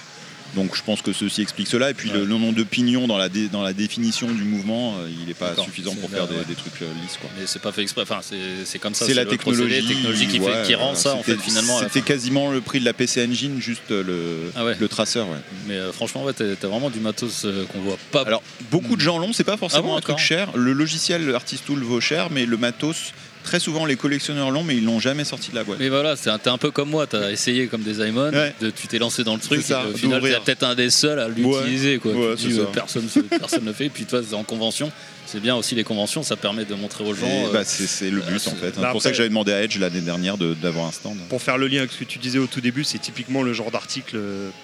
donc 0.55 0.76
je 0.76 0.82
pense 0.82 1.02
que 1.02 1.12
ceci 1.12 1.42
explique 1.42 1.68
cela. 1.68 1.90
Et 1.90 1.94
puis 1.94 2.10
le, 2.10 2.24
le 2.24 2.39
nombre 2.39 2.55
de 2.55 2.62
pignons 2.62 3.06
dans 3.06 3.18
la, 3.18 3.28
dé- 3.28 3.48
dans 3.48 3.62
la 3.62 3.72
définition 3.72 4.26
du 4.28 4.42
mouvement, 4.44 4.97
euh, 4.98 5.08
il 5.10 5.26
n'est 5.26 5.34
pas 5.34 5.55
suffisant 5.56 5.94
pour 5.94 6.10
faire 6.10 6.26
des, 6.28 6.36
ouais. 6.36 6.44
des 6.47 6.55
trucs 6.55 6.82
euh, 6.82 6.86
lisses. 7.02 7.16
Quoi. 7.20 7.31
Mais 7.39 7.47
c'est 7.47 7.60
pas 7.62 7.72
fait 7.72 7.82
exprès. 7.82 8.02
Enfin, 8.02 8.20
c'est 8.64 8.78
comme 8.78 8.94
ça. 8.94 9.06
C'est 9.06 9.14
la 9.14 9.24
le 9.24 9.36
procédé, 9.36 9.82
technologie, 9.82 10.26
qui, 10.26 10.39
fait, 10.39 10.44
ouais, 10.44 10.62
qui 10.66 10.74
rend 10.74 10.84
voilà. 10.92 10.98
ça 10.98 11.14
en 11.14 11.22
fait 11.22 11.32
C'était- 11.32 11.42
finalement. 11.44 11.81
quasiment 12.05 12.50
le 12.50 12.60
prix 12.60 12.81
de 12.81 12.84
la 12.84 12.92
PC 12.92 13.24
Engine, 13.26 13.60
juste 13.60 13.90
euh, 13.90 14.02
le, 14.02 14.52
Ah 14.56 14.64
le 14.78 14.89
traceur. 14.89 15.26
Mais 15.66 15.74
euh, 15.76 15.92
franchement, 15.92 16.24
ouais, 16.24 16.32
t'as 16.32 16.44
vraiment 16.68 16.90
du 16.90 17.00
matos 17.00 17.44
euh, 17.44 17.64
qu'on 17.66 17.81
voit 17.81 17.98
pas. 18.10 18.22
Alors, 18.26 18.42
beaucoup 18.70 18.97
de 18.97 19.00
gens 19.00 19.18
l'ont, 19.18 19.32
c'est 19.32 19.44
pas 19.44 19.56
forcément 19.56 19.84
Ah 19.84 19.90
bon, 19.92 19.97
un 19.97 20.00
truc 20.00 20.18
cher. 20.18 20.48
Le 20.56 20.72
logiciel 20.72 21.34
Artist 21.34 21.64
Tool 21.66 21.81
vaut 21.82 22.00
cher, 22.00 22.28
mais 22.31 22.44
le 22.47 22.56
matos, 22.56 23.12
très 23.45 23.61
souvent 23.61 23.87
les 23.87 23.97
collectionneurs 23.97 24.51
l'ont, 24.51 24.62
mais 24.65 24.77
ils 24.77 24.85
l'ont 24.85 25.01
jamais 25.01 25.25
sorti 25.25 25.51
de 25.51 25.57
la 25.57 25.65
boîte. 25.65 25.79
Mais 25.81 25.89
voilà, 25.89 26.17
c'est 26.17 26.31
un- 26.31 26.39
t'es 26.39 26.51
un 26.51 26.59
peu 26.59 26.71
comme 26.71 26.91
moi, 26.91 27.07
t'as 27.07 27.31
essayé 27.31 27.67
comme 27.67 27.83
des 27.83 27.95
Simon, 27.95 28.31
Ouais. 28.33 28.55
de, 28.61 28.71
tu 28.71 28.87
t'es 28.89 28.99
lancé 28.99 29.25
dans 29.25 29.35
le 29.35 29.41
truc, 29.41 29.61
C'est 29.62 29.73
ça, 29.73 29.85
et 29.89 29.93
au 29.93 29.97
final 29.97 30.21
d'ouvrir. 30.21 30.39
t'es 30.39 30.45
peut-être 30.45 30.62
un 30.65 30.75
des 30.75 30.91
seuls 30.91 31.19
à 31.19 31.29
l'utiliser. 31.29 31.99
quoi. 31.99 32.12
Ouais, 32.12 32.35
Tu 32.37 32.49
dis, 32.49 32.55
c'est 32.55 32.61
euh, 32.61 32.65
ça. 32.67 32.71
personne 32.73 33.09
personne 33.31 33.62
ne 33.62 33.69
le 33.69 33.73
fait, 33.75 33.89
puis 33.89 34.05
toi 34.05 34.21
c'est 34.27 34.35
en 34.35 34.45
convention, 34.45 34.91
c'est 35.27 35.41
bien 35.41 35.57
aussi 35.57 35.75
les 35.75 35.85
conventions, 35.85 36.23
ça 36.23 36.37
permet 36.37 36.65
de 36.65 36.75
montrer 36.75 37.05
aux 37.05 37.15
gens. 37.15 37.27
Et, 37.27 37.47
euh, 37.47 37.53
bah, 37.53 37.65
c'est 37.65 37.87
c'est 37.87 38.11
le 38.11 38.21
but 38.21 38.47
en 38.49 38.51
fait. 38.55 38.73
C'est 38.75 38.81
Bah, 38.81 38.91
pour 38.93 39.03
ça 39.03 39.11
que 39.11 39.17
j'avais 39.17 39.29
demandé 39.29 39.53
à 39.53 39.62
Edge 39.62 39.79
l'année 39.79 40.01
dernière 40.01 40.37
de- 40.39 40.55
d'avoir 40.55 40.87
un 40.87 40.93
stand. 40.93 41.17
Pour 41.29 41.43
faire 41.43 41.59
le 41.59 41.67
lien 41.69 41.79
avec 41.79 41.93
ce 41.93 41.99
que 41.99 42.05
tu 42.05 42.19
disais 42.19 42.39
au 42.39 42.47
tout 42.47 42.61
début, 42.61 42.85
c'est 42.85 42.99
typiquement 42.99 43.43
le 43.43 43.53
genre 43.53 43.71
d'article 43.71 44.19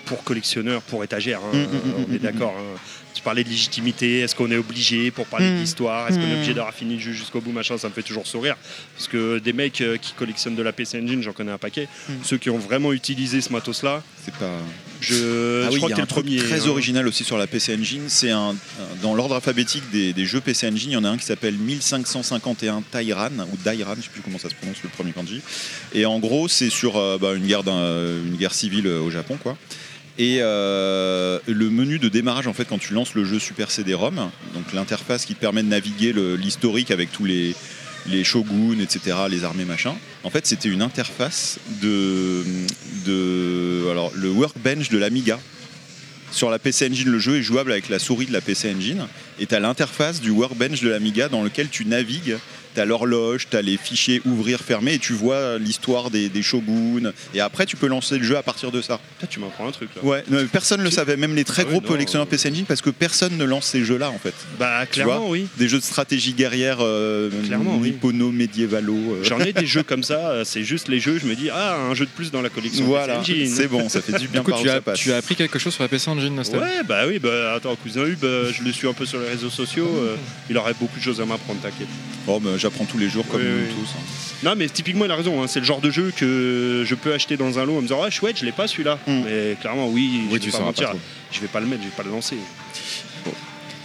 pour 0.04 0.24
collectionneurs, 0.24 0.82
pour 0.82 1.02
étagère. 1.04 1.40
hein. 1.44 1.56
Mm, 1.56 1.58
mm, 1.58 1.62
mm, 1.62 2.04
on 2.08 2.12
est 2.14 2.16
mm, 2.16 2.18
d'accord. 2.18 2.54
hein. 2.58 2.78
Tu 3.18 3.24
parlais 3.24 3.42
de 3.42 3.48
légitimité. 3.48 4.20
Est-ce 4.20 4.36
qu'on 4.36 4.48
est 4.52 4.56
obligé 4.56 5.10
pour 5.10 5.26
parler 5.26 5.50
Mm. 5.50 5.58
d'histoire 5.60 6.06
Est-ce 6.08 6.18
qu'on 6.20 6.22
est 6.22 6.34
Mm. 6.34 6.36
obligé 6.36 6.54
de 6.54 6.60
raffiner 6.60 6.94
le 6.94 7.00
jeu 7.00 7.10
jusqu'au 7.12 7.40
bout 7.40 7.50
Machin, 7.50 7.76
ça 7.76 7.88
me 7.88 7.92
fait 7.92 8.04
toujours 8.04 8.28
sourire. 8.28 8.54
Parce 8.96 9.08
que 9.08 9.40
des 9.40 9.52
mecs 9.52 9.80
euh, 9.80 9.96
qui 9.96 10.12
collectionnent 10.12 10.54
de 10.54 10.62
la 10.62 10.72
PC 10.72 11.00
Engine, 11.02 11.20
j'en 11.20 11.32
connais 11.32 11.50
un 11.50 11.58
paquet. 11.58 11.88
Mm. 12.08 12.12
Ceux 12.22 12.38
qui 12.38 12.48
ont 12.48 12.58
vraiment 12.58 12.92
utilisé 12.92 13.40
ce 13.40 13.52
matos-là, 13.52 14.04
c'était 14.24 14.38
pas. 14.38 14.52
Je, 15.00 15.64
Ah 15.64 15.68
je 15.68 15.72
oui, 15.72 15.76
crois 15.78 15.88
que 15.88 15.94
a 15.94 15.96
t'es 15.96 16.00
un 16.02 16.04
le 16.04 16.06
truc 16.08 16.24
premier. 16.26 16.38
très 16.38 16.60
hein. 16.66 16.68
original 16.70 17.08
aussi 17.08 17.24
sur 17.24 17.38
la 17.38 17.48
PC 17.48 17.74
Engine. 17.74 18.02
C'est 18.06 18.30
un, 18.30 18.54
dans 19.02 19.14
l'ordre 19.16 19.34
alphabétique 19.34 19.90
des, 19.90 20.12
des 20.12 20.24
jeux 20.24 20.40
PC 20.40 20.68
Engine, 20.68 20.90
il 20.90 20.94
y 20.94 20.96
en 20.96 21.02
a 21.04 21.08
un 21.08 21.16
qui 21.18 21.24
s'appelle 21.24 21.54
1551 21.54 22.82
Tairan 22.90 23.30
ou 23.52 23.56
Dairan, 23.64 23.94
je 23.96 24.02
sais 24.02 24.08
plus 24.12 24.22
comment 24.22 24.38
ça 24.38 24.48
se 24.48 24.54
prononce 24.54 24.76
le 24.84 24.90
premier 24.90 25.10
kanji. 25.10 25.40
Et 25.92 26.06
en 26.06 26.20
gros, 26.20 26.46
c'est 26.46 26.70
sur 26.70 26.96
euh, 26.96 27.18
bah, 27.20 27.34
une 27.34 27.46
guerre 27.46 27.62
une 27.66 28.36
guerre 28.38 28.54
civile 28.54 28.86
euh, 28.86 29.00
au 29.00 29.10
Japon, 29.10 29.36
quoi. 29.42 29.56
Et 30.18 30.38
euh, 30.40 31.38
le 31.46 31.70
menu 31.70 32.00
de 32.00 32.08
démarrage, 32.08 32.48
en 32.48 32.52
fait, 32.52 32.64
quand 32.64 32.78
tu 32.78 32.92
lances 32.92 33.14
le 33.14 33.24
jeu 33.24 33.38
Super 33.38 33.70
CD-ROM, 33.70 34.16
donc 34.52 34.72
l'interface 34.72 35.24
qui 35.24 35.36
te 35.36 35.40
permet 35.40 35.62
de 35.62 35.68
naviguer 35.68 36.12
l'historique 36.12 36.90
avec 36.90 37.12
tous 37.12 37.24
les, 37.24 37.54
shoguns, 38.24 38.80
etc., 38.80 39.16
les 39.30 39.44
armées, 39.44 39.64
machin. 39.64 39.94
En 40.24 40.30
fait, 40.30 40.44
c'était 40.44 40.68
une 40.68 40.82
interface 40.82 41.60
de, 41.80 42.42
le 43.06 44.30
workbench 44.30 44.88
de 44.88 44.98
l'Amiga. 44.98 45.38
Sur 46.32 46.50
la 46.50 46.58
PC 46.58 46.88
Engine, 46.90 47.08
le 47.08 47.18
jeu 47.20 47.38
est 47.38 47.42
jouable 47.42 47.70
avec 47.70 47.88
la 47.88 48.00
souris 48.00 48.26
de 48.26 48.32
la 48.32 48.40
PC 48.40 48.74
Engine. 48.74 49.06
Et 49.40 49.46
tu 49.46 49.54
as 49.54 49.60
l'interface 49.60 50.20
du 50.20 50.30
workbench 50.30 50.80
de 50.82 50.88
l'Amiga 50.88 51.28
dans 51.28 51.42
lequel 51.42 51.68
tu 51.68 51.84
navigues. 51.84 52.36
Tu 52.74 52.82
as 52.82 52.84
l'horloge, 52.84 53.46
tu 53.50 53.56
as 53.56 53.62
les 53.62 53.78
fichiers 53.78 54.20
ouvrir, 54.26 54.60
fermer, 54.60 54.94
et 54.94 54.98
tu 54.98 55.14
vois 55.14 55.58
l'histoire 55.58 56.10
des, 56.10 56.28
des 56.28 56.42
shoguns. 56.42 57.12
Et 57.34 57.40
après, 57.40 57.64
tu 57.64 57.76
peux 57.76 57.86
lancer 57.86 58.18
le 58.18 58.24
jeu 58.24 58.36
à 58.36 58.42
partir 58.42 58.70
de 58.70 58.82
ça. 58.82 59.00
Putain, 59.18 59.26
tu 59.28 59.40
m'apprends 59.40 59.66
un 59.66 59.72
truc 59.72 59.88
là. 59.96 60.04
Ouais, 60.04 60.22
non, 60.30 60.46
personne 60.52 60.80
ne 60.80 60.84
le 60.84 60.90
savait, 60.90 61.16
même 61.16 61.34
les 61.34 61.44
très 61.44 61.62
Ah 61.62 61.64
oui, 61.66 61.72
gros 61.72 61.80
non, 61.80 61.88
collectionneurs 61.88 62.26
PC 62.26 62.50
Engine, 62.50 62.66
parce 62.66 62.82
que 62.82 62.90
personne 62.90 63.36
ne 63.38 63.44
lance 63.44 63.64
ces 63.64 63.84
jeux-là 63.84 64.10
en 64.10 64.18
fait. 64.18 64.34
Bah, 64.58 64.84
clairement, 64.86 65.28
oui. 65.30 65.46
Des 65.56 65.66
jeux 65.68 65.78
de 65.78 65.82
stratégie 65.82 66.34
guerrière 66.34 66.76
euh, 66.80 67.30
Clairement, 67.46 67.78
oui. 67.80 67.92
nippono-médiévalo. 67.92 68.94
euh. 68.94 69.24
J'en 69.24 69.40
ai 69.40 69.52
des 69.54 69.66
jeux 69.66 69.82
comme 69.82 70.02
ça, 70.02 70.28
euh, 70.28 70.44
c'est 70.44 70.62
juste 70.62 70.88
les 70.88 71.00
jeux, 71.00 71.18
je 71.18 71.26
me 71.26 71.34
dis, 71.34 71.48
ah, 71.50 71.76
un 71.78 71.94
jeu 71.94 72.04
de 72.04 72.10
plus 72.10 72.30
dans 72.30 72.42
la 72.42 72.50
collection. 72.50 72.84
Voilà, 72.84 73.18
PC 73.20 73.32
Engine. 73.32 73.54
c'est 73.56 73.66
bon, 73.68 73.88
ça 73.88 74.02
fait 74.02 74.18
du 74.18 74.28
bien 74.28 74.40
Du 74.40 74.44
coup, 74.44 74.50
par 74.52 74.60
tu 74.60 74.66
où 74.68 74.70
as, 74.70 74.74
ça 74.74 74.80
passe. 74.82 74.98
tu 75.00 75.10
as 75.12 75.16
appris 75.16 75.36
quelque 75.36 75.58
chose 75.58 75.72
sur 75.74 75.82
la 75.82 75.88
PC 75.88 76.10
Engine, 76.10 76.34
Nostal 76.34 76.60
Ouais, 76.60 76.82
bah 76.86 77.04
oui, 77.08 77.18
bah 77.18 77.54
attends, 77.56 77.74
cousin 77.76 78.04
Hub, 78.04 78.22
euh, 78.24 78.52
je 78.52 78.62
le 78.62 78.72
suis 78.72 78.86
un 78.86 78.92
peu 78.92 79.06
sur 79.06 79.18
les 79.28 79.34
réseaux 79.34 79.50
sociaux, 79.50 79.86
euh, 79.96 80.16
il 80.50 80.56
aurait 80.58 80.74
beaucoup 80.78 80.98
de 80.98 81.02
choses 81.04 81.20
à 81.20 81.24
m'apprendre, 81.26 81.60
t'inquiète. 81.60 81.88
Oh, 82.26 82.40
bah, 82.40 82.50
j'apprends 82.56 82.84
tous 82.84 82.98
les 82.98 83.08
jours 83.08 83.26
comme 83.28 83.40
Oui, 83.40 83.46
nous 83.46 83.66
oui. 83.66 83.74
tous. 83.84 83.90
hein. 83.96 84.02
Non, 84.44 84.54
mais 84.56 84.68
typiquement, 84.68 85.04
il 85.04 85.10
a 85.10 85.16
raison, 85.16 85.42
hein, 85.42 85.46
c'est 85.48 85.58
le 85.60 85.64
genre 85.66 85.80
de 85.80 85.90
jeu 85.90 86.12
que 86.16 86.84
je 86.86 86.94
peux 86.94 87.12
acheter 87.12 87.36
dans 87.36 87.58
un 87.58 87.64
lot 87.64 87.74
en 87.74 87.76
me 87.78 87.82
disant, 87.82 88.00
ah, 88.04 88.10
chouette, 88.10 88.38
je 88.38 88.44
l'ai 88.44 88.52
pas 88.52 88.66
celui-là. 88.68 88.98
Mais 89.06 89.56
clairement, 89.60 89.88
oui, 89.88 90.22
Oui, 90.30 90.38
je 90.40 90.46
vais 90.46 90.52
pas 90.52 90.60
mentir, 90.64 90.90
pas 90.92 90.96
je 91.32 91.40
vais 91.40 91.48
pas 91.48 91.60
le 91.60 91.66
mettre, 91.66 91.82
je 91.82 91.88
vais 91.88 91.94
pas 91.96 92.02
le 92.04 92.10
lancer. 92.10 92.36
Bon. 93.24 93.32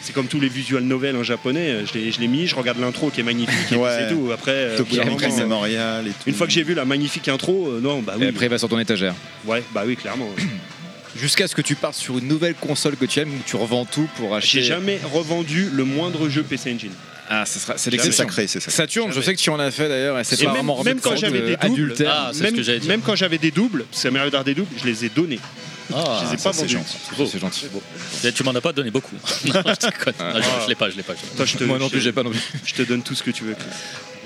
C'est 0.02 0.12
comme 0.14 0.28
tous 0.28 0.40
les 0.42 0.50
visual 0.50 0.84
novels 0.84 1.16
en 1.16 1.24
japonais, 1.24 1.70
euh, 1.70 1.86
je 1.86 1.94
l'ai- 1.98 2.12
je 2.12 2.20
l'ai 2.20 2.28
mis, 2.28 2.46
je 2.46 2.56
regarde 2.56 2.78
l'intro 2.78 3.10
qui 3.10 3.22
est 3.22 3.24
magnifique, 3.24 3.72
et 3.72 3.76
Ouais. 3.78 3.90
c'est 4.10 4.14
tout. 4.14 4.30
Après, 4.34 4.52
euh, 4.52 4.78
Tokyo 4.78 5.02
Memorial 5.40 6.06
et 6.08 6.10
tout. 6.10 6.16
une 6.28 6.34
fois 6.36 6.46
que 6.46 6.52
j'ai 6.54 6.64
vu 6.64 6.74
la 6.74 6.84
magnifique 6.84 7.30
intro, 7.30 7.70
euh, 7.70 7.80
non, 7.82 8.02
bah 8.02 8.16
oui. 8.18 8.26
Et 8.26 8.28
après, 8.28 8.48
il 8.48 8.50
va 8.50 8.58
sur 8.58 8.68
ton 8.68 8.80
étagère. 8.80 9.16
Ouais, 9.46 9.64
bah 9.74 9.84
oui, 9.88 9.96
clairement. 9.96 10.30
Jusqu'à 11.16 11.48
ce 11.48 11.56
que 11.56 11.62
tu 11.62 11.76
partes 11.76 11.96
sur 11.96 12.18
une 12.18 12.28
nouvelle 12.28 12.56
console 12.56 12.96
que 12.96 13.06
tu 13.06 13.20
aimes 13.20 13.34
où 13.34 13.42
tu 13.46 13.56
revends 13.56 13.86
tout 13.86 14.10
pour 14.18 14.36
acheter. 14.36 14.60
J'ai 14.62 14.64
jamais 14.64 15.00
revendu 15.14 15.70
le 15.72 15.84
moindre 15.84 16.28
jeu 16.30 16.44
PC 16.44 16.74
Engine. 16.74 16.92
Ah, 17.30 17.46
ce 17.46 17.60
sera, 17.60 17.78
c'est 17.78 17.90
l'exception. 17.90 18.24
Sacré, 18.26 18.48
c'est 18.48 18.60
sacré. 18.60 18.76
Saturne, 18.76 19.12
je 19.14 19.22
sais 19.22 19.34
que 19.34 19.40
tu 19.40 19.50
en 19.50 19.60
as 19.60 19.72
fait 19.72 19.88
d'ailleurs, 19.88 20.20
et 20.20 20.24
c'est 20.24 20.36
pas 20.38 20.44
même, 20.46 20.54
vraiment 20.54 20.76
remis 20.76 20.90
même 20.90 21.00
quand 21.00 21.16
j'avais 21.16 21.42
des 21.42 21.56
doubles, 21.56 21.66
adultère. 21.66 22.12
Ah, 22.12 22.30
c'est 22.34 22.40
ce 22.40 22.44
même, 22.44 22.56
que 22.82 22.88
même 22.88 23.02
quand 23.02 23.16
j'avais 23.16 23.38
des 23.38 23.52
doubles, 23.52 23.86
c'est 23.92 24.12
Mario 24.12 24.30
Dart 24.30 24.44
des 24.44 24.54
doubles, 24.54 24.76
je 24.78 24.86
les 24.86 25.06
ai 25.06 25.10
donnés. 25.10 25.40
Ah, 25.94 26.22
je 26.22 26.28
les 26.28 26.34
ai 26.34 26.38
ça, 26.38 26.50
pas 26.50 26.54
c'est 26.54 26.62
vendus. 26.66 26.78
C'est 27.32 27.40
gentil. 27.40 27.66
Et 28.24 28.32
Tu 28.32 28.44
m'en 28.44 28.52
as 28.52 28.62
pas 28.62 28.74
donné 28.74 28.92
beaucoup. 28.92 29.16
non, 29.46 29.54
je. 29.54 29.88
Ah, 30.20 30.34
je, 30.36 30.64
je 30.64 30.68
l'ai 30.70 30.76
pas, 30.76 30.90
je 30.90 30.98
l'ai 30.98 31.04
pas. 31.04 31.14
Toi, 31.36 31.46
je 31.46 31.58
te, 31.58 31.64
Moi 31.64 31.80
non 31.80 31.90
plus, 31.90 32.02
j'ai 32.02 32.12
pas 32.12 32.24
non 32.24 32.32
plus. 32.32 32.42
Je 32.66 32.74
te 32.74 32.82
donne 32.84 33.02
tout 33.02 33.16
ce 33.16 33.24
que 33.24 33.32
tu 33.32 33.44
veux. 33.46 33.56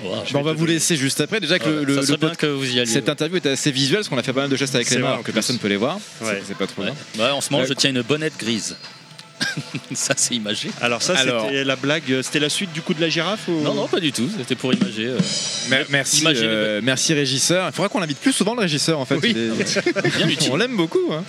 Chris. 0.00 0.08
Wow. 0.08 0.22
Bon, 0.32 0.38
on 0.40 0.42
va 0.42 0.52
vous 0.52 0.66
laisser 0.66 0.96
juste 0.96 1.20
après. 1.20 1.40
Déjà 1.40 1.58
que 1.58 1.68
Ouais, 1.68 1.84
le, 1.84 1.94
ça 1.94 2.00
le, 2.00 2.06
serait 2.06 2.12
le 2.12 2.18
bien 2.18 2.28
pod- 2.30 2.36
que 2.38 2.46
vous 2.46 2.64
y 2.70 2.80
alliez. 2.80 2.86
cette 2.92 3.08
interview 3.08 3.36
était 3.38 3.50
assez 3.50 3.70
visuelle 3.70 3.98
parce 3.98 4.08
qu'on 4.08 4.18
a 4.18 4.22
fait 4.22 4.32
pas 4.32 4.42
mal 4.42 4.50
de 4.50 4.56
gestes 4.56 4.74
avec 4.74 4.90
les 4.90 4.98
mains 4.98 5.20
que 5.24 5.32
personne 5.32 5.56
ne 5.56 5.60
peut 5.60 5.68
les 5.68 5.76
voir. 5.76 5.98
Ouais. 6.20 6.42
C'est- 6.46 6.56
pas 6.56 6.66
trop 6.66 6.82
Ouais. 6.82 6.92
Ouais, 7.18 7.30
en 7.30 7.40
ce 7.40 7.50
moment, 7.50 7.62
Ouais. 7.62 7.68
je 7.68 7.74
tiens 7.74 7.90
une 7.90 8.02
bonnette 8.02 8.38
grise. 8.38 8.76
ça, 9.94 10.14
c'est 10.16 10.34
imagé. 10.34 10.70
Alors 10.80 11.02
ça, 11.02 11.14
Alors- 11.16 11.46
c'était 11.46 11.64
la 11.64 11.76
blague. 11.76 12.22
C'était 12.22 12.38
la 12.40 12.48
suite 12.48 12.72
du 12.72 12.82
coup 12.82 12.94
de 12.94 13.00
la 13.00 13.08
girafe 13.08 13.48
ou... 13.48 13.60
Non, 13.62 13.74
non, 13.74 13.86
pas 13.88 14.00
du 14.00 14.12
tout. 14.12 14.28
C'était 14.36 14.54
pour 14.54 14.72
imager. 14.72 15.06
euh, 15.06 15.18
Mer- 15.70 15.86
Merci, 15.90 16.20
Imaginez- 16.22 16.46
euh, 16.46 16.80
merci 16.82 17.14
régisseur. 17.14 17.66
Il 17.68 17.72
faudra 17.74 17.88
qu'on 17.88 18.00
l'invite 18.00 18.18
plus 18.18 18.32
souvent 18.32 18.54
le 18.54 18.60
régisseur 18.60 18.98
en 18.98 19.04
fait. 19.04 19.16
Oui. 19.16 19.34
Il 19.34 19.38
est- 19.38 20.16
Bien 20.16 20.28
utile. 20.28 20.50
On 20.52 20.56
l'aime 20.56 20.76
beaucoup. 20.76 21.12
hein. 21.12 21.24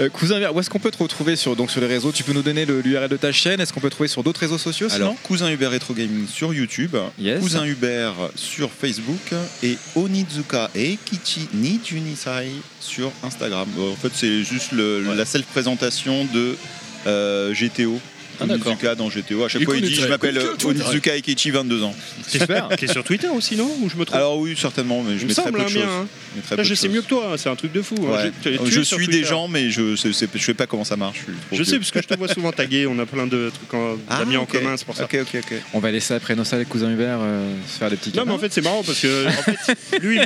Euh, 0.00 0.08
cousin 0.08 0.36
Hubert, 0.38 0.54
où 0.54 0.60
est-ce 0.60 0.70
qu'on 0.70 0.78
peut 0.78 0.90
te 0.90 1.02
retrouver 1.02 1.36
sur, 1.36 1.56
donc, 1.56 1.70
sur 1.70 1.80
les 1.80 1.86
réseaux? 1.86 2.12
Tu 2.12 2.22
peux 2.24 2.32
nous 2.32 2.42
donner 2.42 2.64
l'URL 2.66 3.08
de 3.08 3.16
ta 3.16 3.32
chaîne 3.32 3.60
Est-ce 3.60 3.72
qu'on 3.72 3.80
peut 3.80 3.90
te 3.90 3.94
trouver 3.94 4.08
sur 4.08 4.22
d'autres 4.22 4.40
réseaux 4.40 4.58
sociaux 4.58 4.88
Alors, 4.92 5.14
Cousin 5.22 5.50
Hubert 5.50 5.70
Retro 5.70 5.94
Gaming 5.94 6.26
sur 6.28 6.52
YouTube, 6.54 6.96
Yes. 7.18 7.40
Cousin 7.40 7.64
Hubert 7.64 8.14
sur 8.34 8.70
Facebook 8.70 9.32
et 9.62 9.76
Onizuka 9.96 10.70
Eikichi 10.74 11.48
ni 11.54 11.80
Junisai 11.84 12.50
sur 12.80 13.10
Instagram. 13.22 13.68
En 13.78 13.96
fait, 13.96 14.12
c'est 14.14 14.42
juste 14.44 14.72
le- 14.72 15.02
la 15.14 15.24
self-présentation 15.24 16.24
de 16.32 16.56
GTO. 17.04 18.00
Ah. 18.40 18.44
Onizuka 18.44 18.94
dans 18.94 19.08
GTO. 19.08 19.44
À 19.44 19.48
chaque 19.48 19.64
fois, 19.64 19.76
il 19.76 19.82
dit 19.82 19.94
Je 19.94 20.06
m'appelle 20.06 20.40
Onizuka 20.64 21.16
Eikichi, 21.16 21.50
22 21.50 21.82
ans. 21.82 21.94
Super. 22.26 22.68
Qui 22.78 22.84
est 22.84 22.92
sur 22.92 23.04
Twitter 23.04 23.28
aussi, 23.28 23.56
non 23.56 23.70
Ou 23.82 23.88
je 23.88 23.96
me 23.96 24.04
trompe 24.04 24.16
Alors, 24.16 24.38
oui, 24.38 24.54
certainement, 24.58 25.02
mais 25.02 25.14
je 25.16 25.20
Il 25.20 25.24
me 25.24 25.28
mets 25.28 25.34
très 25.34 25.42
semble, 25.44 25.52
peu 25.58 25.58
de 25.58 25.64
hein, 25.64 25.68
choses. 25.68 25.82
bien, 25.82 25.90
hein. 25.90 26.06
Je 26.50 26.56
Là, 26.70 26.76
sais 26.76 26.88
mieux 26.88 27.02
que 27.02 27.08
toi, 27.08 27.30
hein, 27.32 27.36
c'est 27.36 27.48
un 27.48 27.56
truc 27.56 27.72
de 27.72 27.82
fou. 27.82 27.96
hein. 28.12 28.30
Je, 28.64 28.80
suis 28.80 29.08
des 29.08 29.24
gens, 29.24 29.48
mais 29.48 29.70
je 29.70 29.96
je 29.96 30.12
sais 30.12 30.54
pas 30.54 30.66
comment 30.66 30.84
ça 30.84 30.96
marche. 30.96 31.24
Je 31.52 31.62
sais, 31.62 31.78
parce 31.78 31.90
que 31.90 32.00
je 32.02 32.06
te 32.06 32.14
vois 32.16 32.28
souvent 32.28 32.52
taguer, 32.52 32.86
on 32.86 32.98
a 32.98 33.06
plein 33.06 33.26
de 33.26 33.50
trucs 33.52 33.74
en- 33.74 33.96
Ah, 34.08 34.18
d'amis 34.20 34.36
en 34.36 34.42
ok. 34.42 34.52
commun, 34.52 34.76
c'est 34.76 34.84
pour 34.84 34.94
ça. 34.96 35.04
Ok, 35.04 35.16
ok, 35.20 35.40
ok. 35.42 35.54
On 35.74 35.80
va 35.80 35.90
laisser 35.90 36.14
après 36.14 36.34
Nostal 36.36 36.60
et 36.60 36.64
cousin 36.64 36.90
Hubert 36.92 37.18
euh, 37.20 37.50
se 37.66 37.78
faire 37.78 37.90
des 37.90 37.96
petits 37.96 38.12
Non, 38.16 38.24
mais 38.26 38.32
en 38.32 38.38
fait, 38.38 38.52
c'est 38.52 38.60
marrant 38.62 38.82
parce 38.84 39.00
que 39.00 39.26
lui, 40.02 40.20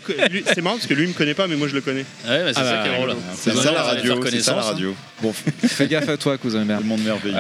c'est 0.47 0.61
marrant 0.63 0.77
parce 0.77 0.87
que 0.87 0.95
lui, 0.95 1.05
il 1.05 1.09
me 1.09 1.15
connaît 1.15 1.35
pas, 1.35 1.47
mais 1.47 1.57
moi, 1.57 1.69
je 1.69 1.75
le 1.75 1.81
connais. 1.81 2.05
Ouais, 2.27 2.53
c'est 2.53 2.53
Ah 2.57 2.65
ça 2.65 2.83
qui 2.85 2.89
est 2.95 2.97
drôle. 2.97 3.17
C'est 3.37 3.55
ça 3.55 3.73
la 3.73 3.83
radio, 3.83 4.03
faire 4.03 4.03
c'est 4.03 4.09
ça 4.09 4.15
la 4.15 4.21
connaissance, 4.21 4.49
hein. 4.65 4.73
radio. 4.73 4.95
Bon, 5.23 5.33
fais 5.33 5.87
gaffe 5.87 6.09
à 6.09 6.17
toi, 6.17 6.37
cousin 6.37 6.63
Hubert. 6.63 6.81
Le 6.81 6.87
monde 6.87 7.03
merveilleux. 7.03 7.37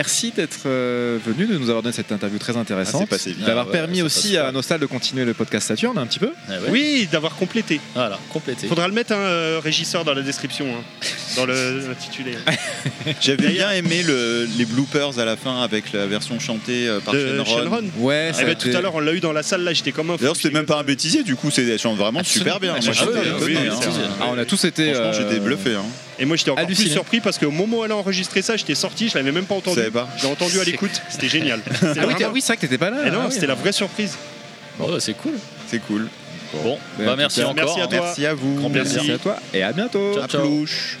Merci 0.00 0.32
d'être 0.34 0.60
euh, 0.64 1.18
venu, 1.26 1.46
de 1.46 1.58
nous 1.58 1.68
avoir 1.68 1.82
donné 1.82 1.92
cette 1.94 2.10
interview 2.10 2.38
très 2.38 2.56
intéressante. 2.56 3.02
Ah, 3.02 3.06
c'est 3.10 3.16
passé 3.18 3.30
vite. 3.32 3.44
D'avoir 3.44 3.66
Ah 3.68 3.70
ouais, 3.70 3.78
permis 3.78 4.00
aussi 4.00 4.38
à 4.38 4.50
Nostal 4.50 4.80
de 4.80 4.86
continuer 4.86 5.26
le 5.26 5.34
podcast 5.34 5.68
Saturne 5.68 5.98
un 5.98 6.06
petit 6.06 6.18
peu. 6.18 6.30
Ah 6.48 6.52
ouais. 6.52 6.70
Oui, 6.70 7.08
d'avoir 7.12 7.36
complété. 7.36 7.82
Voilà, 7.94 8.18
complété. 8.32 8.66
Faudra 8.66 8.88
le 8.88 8.94
mettre 8.94 9.12
un 9.12 9.16
euh, 9.18 9.60
régisseur 9.62 10.06
dans 10.06 10.14
la 10.14 10.22
description, 10.22 10.64
hein, 10.74 11.06
dans 11.36 11.44
le 11.44 11.82
l'intitulé. 11.88 12.32
J'avais 13.20 13.48
bien 13.48 13.70
aimé 13.72 14.02
le- 14.02 14.48
les 14.56 14.64
bloopers 14.64 15.18
à 15.18 15.24
la 15.26 15.36
fin 15.36 15.60
avec 15.62 15.92
la 15.92 16.06
version 16.06 16.40
chantée 16.40 16.88
euh, 16.88 17.00
par 17.00 17.12
De 17.12 17.36
Shenron. 17.44 17.44
Shenron. 17.44 17.90
Ouais, 17.98 18.32
Ah 18.34 18.42
bah, 18.44 18.54
tout 18.54 18.68
à 18.74 18.80
l'heure, 18.80 18.94
on 18.94 19.00
l'a 19.00 19.12
eu 19.12 19.20
dans 19.20 19.32
la 19.32 19.42
salle, 19.42 19.64
là, 19.64 19.74
j'étais 19.74 19.92
comme 19.92 20.08
un. 20.10 20.16
D'ailleurs, 20.16 20.34
c'était 20.36 20.50
même 20.50 20.64
pas 20.64 20.78
un 20.78 20.82
bêtisier, 20.84 21.24
du 21.24 21.36
coup, 21.36 21.50
c'est 21.50 21.76
chante 21.76 21.98
vraiment 21.98 22.24
super 22.24 22.58
bien. 22.58 22.74
Ah, 22.74 22.80
Moi, 22.82 22.94
ah 22.94 23.04
j'étais 23.04 23.18
oui, 23.44 23.54
oui, 23.54 23.56
oui, 23.60 23.68
hein. 23.70 23.78
Ah, 24.22 24.24
on 24.30 24.38
a 24.38 24.46
tous 24.46 24.64
été. 24.64 24.94
Franchement, 24.94 25.10
euh, 25.12 25.28
j'étais 25.28 25.40
bluffé. 25.40 25.74
hein. 25.74 25.84
Et 26.20 26.26
moi, 26.26 26.36
j'étais 26.36 26.50
encore 26.50 26.66
plus 26.66 26.76
surpris 26.90 27.20
parce 27.20 27.38
qu'au 27.38 27.50
moment 27.50 27.78
où 27.78 27.84
elle 27.84 27.92
a 27.92 27.96
enregistré 27.96 28.42
ça, 28.42 28.56
j'étais 28.56 28.74
sorti, 28.74 29.08
je 29.08 29.16
l'avais 29.16 29.32
même 29.32 29.46
pas 29.46 29.54
entendu. 29.54 29.80
L'ai 29.80 30.28
entendu 30.28 30.60
à 30.60 30.64
l'écoute, 30.64 30.90
c'était 31.08 31.28
génial. 31.28 31.60
Ah 31.82 32.06
oui, 32.06 32.14
oui, 32.32 32.40
c'est 32.40 32.48
vrai 32.48 32.56
que 32.56 32.60
t'étais 32.62 32.78
pas 32.78 32.90
là. 32.90 32.98
Eh 33.06 33.10
non, 33.10 33.20
Ah 33.22 33.26
oui, 33.26 33.32
c'était 33.32 33.46
la 33.46 33.54
vraie 33.54 33.72
surprise. 33.72 34.16
Bon, 34.78 34.92
ouais, 34.92 35.00
c'est 35.00 35.14
cool. 35.14 35.32
C'est 35.66 35.80
cool. 35.80 36.08
Bon, 36.62 36.78
bah 36.98 37.14
merci 37.16 37.40
cas, 37.40 37.46
encore. 37.46 37.54
merci 37.64 37.80
à 37.80 37.86
toi. 37.86 38.00
Merci 38.02 38.26
à 38.26 38.34
vous. 38.34 38.54
Grand. 38.56 38.68
Merci 38.68 39.10
à 39.12 39.18
toi 39.18 39.36
et 39.54 39.62
à 39.62 39.72
bientôt. 39.72 40.14
Ciao, 40.14 40.24
À 40.24 40.28
ciao. 40.28 40.42
plouche. 40.42 40.98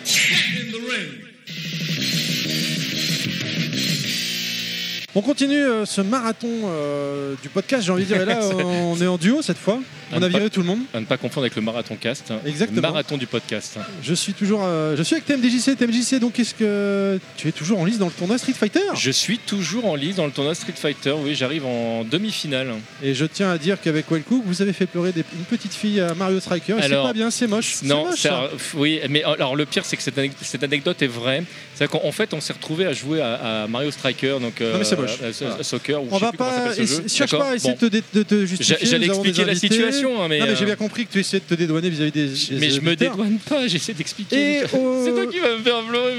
On 5.14 5.22
continue 5.22 5.56
euh, 5.56 5.84
ce 5.86 6.00
marathon 6.02 6.48
euh, 6.66 7.34
du 7.42 7.48
podcast, 7.48 7.82
j'ai 7.82 7.90
envie 7.92 8.04
de 8.04 8.08
dire. 8.08 8.22
Et 8.22 8.26
là, 8.26 8.38
on 8.64 8.96
est 9.00 9.06
en 9.08 9.18
duo 9.18 9.42
cette 9.42 9.58
fois. 9.58 9.80
On 10.12 10.22
a 10.22 10.28
viré 10.28 10.50
tout 10.50 10.60
le 10.60 10.66
monde. 10.66 10.80
À 10.94 11.00
ne 11.00 11.04
pas 11.06 11.16
confondre 11.16 11.44
avec 11.44 11.56
le 11.56 11.62
marathon 11.62 11.96
cast. 11.96 12.32
Exactement. 12.46 12.76
Le 12.76 12.82
marathon 12.82 13.16
du 13.16 13.26
podcast. 13.26 13.78
Je 14.02 14.14
suis 14.14 14.32
toujours, 14.32 14.62
euh, 14.64 14.96
je 14.96 15.02
suis 15.02 15.14
avec 15.14 15.26
TMDJC. 15.26 15.76
TMDJC, 15.76 16.18
donc 16.20 16.38
est-ce 16.38 16.54
que 16.54 17.18
tu 17.36 17.48
es 17.48 17.52
toujours 17.52 17.78
en 17.80 17.84
lice 17.84 17.98
dans 17.98 18.06
le 18.06 18.12
tournoi 18.12 18.38
Street 18.38 18.52
Fighter? 18.52 18.80
Je 18.94 19.10
suis 19.10 19.38
toujours 19.38 19.86
en 19.86 19.94
lice 19.94 20.16
dans 20.16 20.26
le 20.26 20.32
tournoi 20.32 20.54
Street 20.54 20.74
Fighter. 20.76 21.12
Oui, 21.22 21.34
j'arrive 21.34 21.64
en 21.66 22.04
demi-finale. 22.04 22.74
Et 23.02 23.14
je 23.14 23.24
tiens 23.24 23.50
à 23.50 23.58
dire 23.58 23.80
qu'avec 23.80 24.10
Wellcook, 24.10 24.42
vous 24.44 24.62
avez 24.62 24.72
fait 24.72 24.86
pleurer 24.86 25.12
des- 25.12 25.24
une 25.34 25.44
petite 25.44 25.74
fille 25.74 26.00
à 26.00 26.14
Mario 26.14 26.40
Striker. 26.40 26.76
C'est 26.80 26.88
pas 26.90 27.12
bien, 27.12 27.30
c'est 27.30 27.46
moche. 27.46 27.76
Non, 27.82 28.06
moche, 28.06 28.20
ça. 28.20 28.48
oui, 28.74 29.00
mais 29.08 29.22
alors 29.22 29.56
le 29.56 29.66
pire 29.66 29.84
c'est 29.84 29.96
que 29.96 30.02
cette, 30.02 30.18
anec- 30.18 30.32
cette 30.42 30.62
anecdote 30.64 31.00
est 31.02 31.06
vraie. 31.06 31.42
C'est 31.74 31.88
qu'en 31.88 32.00
en 32.04 32.12
fait 32.12 32.34
on 32.34 32.40
s'est 32.40 32.52
retrouvé 32.52 32.84
à 32.86 32.92
jouer 32.92 33.20
à, 33.22 33.62
à 33.62 33.66
Mario 33.66 33.90
Striker, 33.90 34.36
donc 34.40 34.60
euh, 34.60 34.72
Non, 34.72 34.78
mais 34.78 34.84
c'est 34.84 34.96
moche. 34.98 35.18
à- 35.22 35.26
à- 35.26 35.30
Voilà. 35.30 35.54
à 35.60 35.62
soccer. 35.62 36.02
Ou 36.02 36.08
On 36.10 36.14
je 36.14 36.18
sais 36.18 36.20
va 36.24 36.28
plus 36.30 36.38
comment 36.38 36.50
pas, 36.50 36.74
ce 36.74 36.84
jeu. 36.84 37.02
cherche 37.08 37.30
pas 37.30 37.50
à 37.50 37.54
essayer 37.54 37.74
Bon. 37.80 37.88
de 38.28 38.46
justifier. 38.46 38.76
J'a- 38.80 38.84
j'allais 38.90 39.06
expliquer 39.06 39.44
la 39.44 39.52
invités. 39.52 39.68
Hein, 40.08 40.26
mais, 40.28 40.38
non, 40.38 40.46
mais 40.46 40.54
j'ai 40.56 40.62
euh, 40.62 40.66
bien 40.66 40.76
compris 40.76 41.06
que 41.06 41.12
tu 41.12 41.20
essayais 41.20 41.40
de 41.40 41.44
te 41.54 41.58
dédouaner 41.58 41.90
vis-à-vis 41.90 42.12
des. 42.12 42.26
des 42.28 42.58
Mais 42.58 42.70
je 42.70 42.80
me 42.80 42.96
dédouane 42.96 43.38
pas, 43.48 43.66
j'essaie 43.66 43.92
d'expliquer. 43.92 44.60
C'est 44.66 44.68
toi 44.70 45.26
qui 45.30 45.38
vas 45.38 45.56
me 45.56 45.62
faire 45.62 45.82
pleurer. 45.88 46.14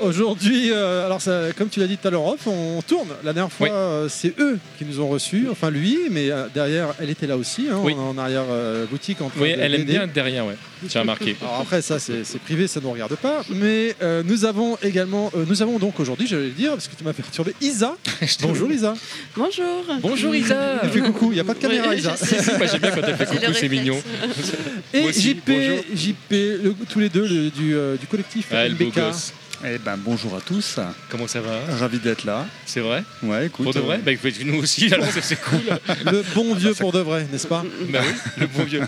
Aujourd'hui, 0.00 0.70
euh, 0.70 1.06
alors 1.06 1.20
ça- 1.20 1.46
comme 1.56 1.68
tu 1.68 1.80
l'as 1.80 1.86
dit 1.86 1.96
tout 1.98 2.08
à 2.08 2.10
l'heure, 2.10 2.24
off, 2.24 2.46
on 2.46 2.80
tourne. 2.82 3.08
La 3.24 3.32
dernière 3.32 3.52
fois, 3.52 3.66
Oui. 3.68 3.72
euh, 3.74 4.08
c'est 4.08 4.38
eux 4.38 4.58
qui 4.78 4.84
nous 4.84 5.00
ont 5.00 5.08
reçus, 5.08 5.48
enfin 5.50 5.70
lui, 5.70 5.98
mais 6.10 6.30
euh, 6.30 6.46
derrière, 6.54 6.94
elle 7.00 7.10
était 7.10 7.26
là 7.26 7.36
aussi, 7.36 7.66
hein, 7.70 7.78
Oui. 7.82 7.94
en, 7.94 8.10
en 8.10 8.18
arrière 8.18 8.44
boutique. 8.90 9.20
En 9.20 9.28
train 9.30 9.40
Oui, 9.40 9.54
de 9.54 9.60
elle 9.60 9.74
aime 9.74 9.84
bien 9.84 10.02
être 10.04 10.12
derrière, 10.12 10.46
ouais. 10.46 10.56
J'ai 10.88 10.98
remarqué. 10.98 11.36
Alors 11.40 11.60
après, 11.62 11.82
ça 11.82 11.98
c'est 11.98 12.22
privé, 12.44 12.66
ça 12.68 12.80
ne 12.80 12.84
nous 12.84 12.92
regarde 12.92 13.16
pas. 13.16 13.42
Mais 13.50 13.94
euh, 14.02 14.22
nous 14.24 14.44
avons 14.44 14.76
également, 14.82 15.30
euh, 15.36 15.44
nous 15.48 15.62
avons 15.62 15.78
donc 15.78 15.98
aujourd'hui, 16.00 16.26
j'allais 16.26 16.44
le 16.46 16.50
dire, 16.50 16.72
parce 16.72 16.88
que 16.88 16.94
tu 16.96 17.04
m'as 17.04 17.12
perturbé, 17.12 17.54
Isa. 17.60 17.96
Bonjour 18.42 18.70
Isa. 18.70 18.94
Bonjour. 19.36 19.84
Bonjour 20.00 20.34
Isa. 20.34 20.80
Elle 20.82 20.90
fait 20.90 21.00
coucou, 21.00 21.32
il 21.32 21.34
n'y 21.34 21.40
a 21.40 21.44
pas 21.44 21.54
de 21.54 21.58
caméra 21.58 21.88
Oui, 21.88 21.96
Isa. 21.98 22.14
j'aime 22.20 22.80
bien 22.80 22.90
quand 22.90 23.02
elle 23.06 23.16
fait 23.16 23.26
coucou, 23.26 23.52
c'est 23.54 23.68
mignon. 23.68 24.00
Et 24.94 25.00
aussi, 25.02 25.30
JP, 25.30 25.40
bonjour. 25.46 25.78
JP 25.94 26.30
le- 26.30 26.74
tous 26.88 26.98
les 27.00 27.08
deux 27.08 27.26
le- 27.26 27.50
du, 27.50 27.74
euh, 27.74 27.96
du 27.96 28.06
collectif 28.06 28.46
Ah, 28.52 28.66
le 28.68 28.74
beau 28.74 28.84
MBK. 28.84 28.94
gosse. 28.94 29.32
Eh 29.64 29.78
ben 29.78 29.96
bonjour 29.96 30.36
à 30.36 30.40
tous. 30.40 30.78
Comment 31.08 31.26
ça 31.26 31.40
va 31.40 31.58
Ravi 31.80 31.98
d'être 31.98 32.24
là. 32.24 32.46
C'est 32.64 32.80
vrai 32.80 33.02
Ouais, 33.24 33.46
écoute. 33.46 33.64
Pour 33.64 33.74
de 33.74 33.80
vrai 33.80 33.96
euh, 33.96 34.02
Bah 34.04 34.12
écoute, 34.12 34.34
nous 34.44 34.58
aussi, 34.58 34.92
alors 34.94 35.08
c'est- 35.12 35.20
c'est 35.22 35.40
cool. 35.40 35.60
Le 36.06 36.22
bon 36.34 36.54
vieux 36.54 36.74
pour 36.74 36.92
de 36.92 37.00
vrai, 37.00 37.26
n'est-ce 37.32 37.48
pas 37.48 37.64
Bah 37.90 37.98
oui, 38.02 38.12
le 38.38 38.46
bon 38.46 38.62
vieux. 38.64 38.82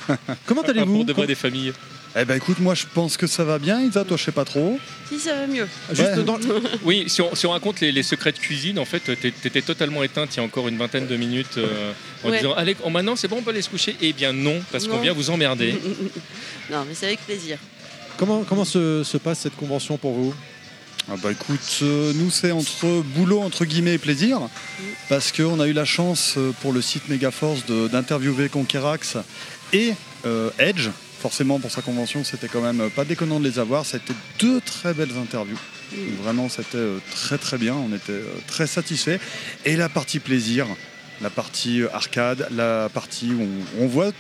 Comment 0.47 0.63
allez-vous 0.63 0.95
Pour 0.99 1.05
de 1.05 1.13
vrai 1.13 1.27
des 1.27 1.35
familles. 1.35 1.73
Eh 2.17 2.25
ben 2.25 2.37
écoute, 2.37 2.59
moi 2.61 2.75
je 2.75 2.85
pense 2.93 3.17
que 3.17 3.27
ça 3.27 3.43
va 3.45 3.59
bien. 3.59 3.81
Isa, 3.81 4.05
toi 4.05 4.17
je 4.17 4.23
sais 4.25 4.33
pas 4.33 4.45
trop. 4.45 4.79
Si 5.09 5.19
ça 5.19 5.35
va 5.35 5.47
mieux. 5.49 5.67
Juste 5.93 6.17
Ouais. 6.17 6.23
dans 6.23 6.37
le- 6.37 6.63
Oui, 6.85 7.05
si 7.09 7.21
on, 7.21 7.35
si 7.35 7.47
on 7.47 7.51
raconte 7.51 7.81
les, 7.81 7.91
les 7.91 8.03
secrets 8.05 8.33
de 8.33 8.39
cuisine, 8.39 8.79
en 8.79 8.85
fait, 8.85 9.01
t'é- 9.01 9.31
t'étais 9.33 9.63
totalement 9.63 10.03
éteinte 10.05 10.35
il 10.35 10.39
y 10.39 10.41
a 10.41 10.45
encore 10.45 10.69
une 10.69 10.77
vingtaine 10.77 11.07
de 11.09 11.17
minutes 11.17 11.59
euh, 11.59 11.93
en 12.25 12.31
Ouais. 12.31 12.39
disant 12.39 12.53
Allez, 12.55 12.77
oh, 12.85 12.91
maintenant 12.91 13.17
c'est 13.17 13.27
bon, 13.29 13.37
on 13.39 13.43
peut 13.43 13.51
aller 13.51 13.63
se 13.63 13.71
coucher 13.71 13.97
Eh 14.01 14.13
bien 14.13 14.33
non, 14.33 14.61
parce 14.71 14.87
qu'on 14.87 14.99
vient 15.01 15.13
vous 15.13 15.31
emmerder. 15.31 15.73
non, 16.71 16.85
mais 16.89 16.95
c'est 16.95 17.07
avec 17.07 17.21
plaisir. 17.27 17.59
Comment, 18.17 18.43
comment 18.43 18.65
se, 18.67 19.03
se 19.03 19.17
passe 19.17 19.41
cette 19.41 19.57
convention 19.57 19.97
pour 19.97 20.13
vous? 20.13 20.35
Ah 21.09 21.17
bah 21.17 21.33
écoute, 21.33 21.79
euh, 21.83 22.13
nous 22.15 22.31
c'est 22.31 22.53
entre 22.53 23.03
boulot 23.03 23.41
entre 23.41 23.65
guillemets 23.65 23.95
et 23.95 23.99
plaisir, 23.99 24.41
parce 25.09 25.33
qu'on 25.33 25.59
a 25.59 25.67
eu 25.67 25.73
la 25.73 25.85
chance 25.85 26.35
euh, 26.37 26.53
pour 26.61 26.73
le 26.73 26.83
site 26.83 27.09
Megaforce 27.09 27.65
d'interviewer 27.67 28.49
Conquerax 28.49 29.17
et 29.73 29.95
euh, 30.27 30.51
Edge. 30.59 30.89
Forcément 31.21 31.59
pour 31.59 31.71
sa 31.71 31.83
convention 31.83 32.23
c'était 32.23 32.49
quand 32.49 32.61
même 32.61 32.91
pas 32.91 33.05
déconnant 33.05 33.41
de 33.41 33.49
les 33.49 33.59
avoir, 33.59 33.85
été 33.87 34.13
deux 34.39 34.61
très 34.61 34.95
belles 34.95 35.17
interviews. 35.21 35.59
Vraiment 36.23 36.49
c'était 36.49 36.87
très 37.11 37.39
très 37.39 37.59
bien, 37.59 37.75
on 37.75 37.95
était 37.95 38.23
très 38.47 38.67
satisfaits. 38.67 39.19
Et 39.65 39.77
la 39.77 39.89
partie 39.89 40.21
plaisir, 40.21 40.67
la 41.23 41.31
partie 41.31 41.83
euh, 41.83 41.89
arcade, 41.93 42.49
la 42.55 42.89
partie 42.93 43.31
où 43.33 43.43
on, 43.79 43.85
on 43.85 43.87
voit 43.87 44.11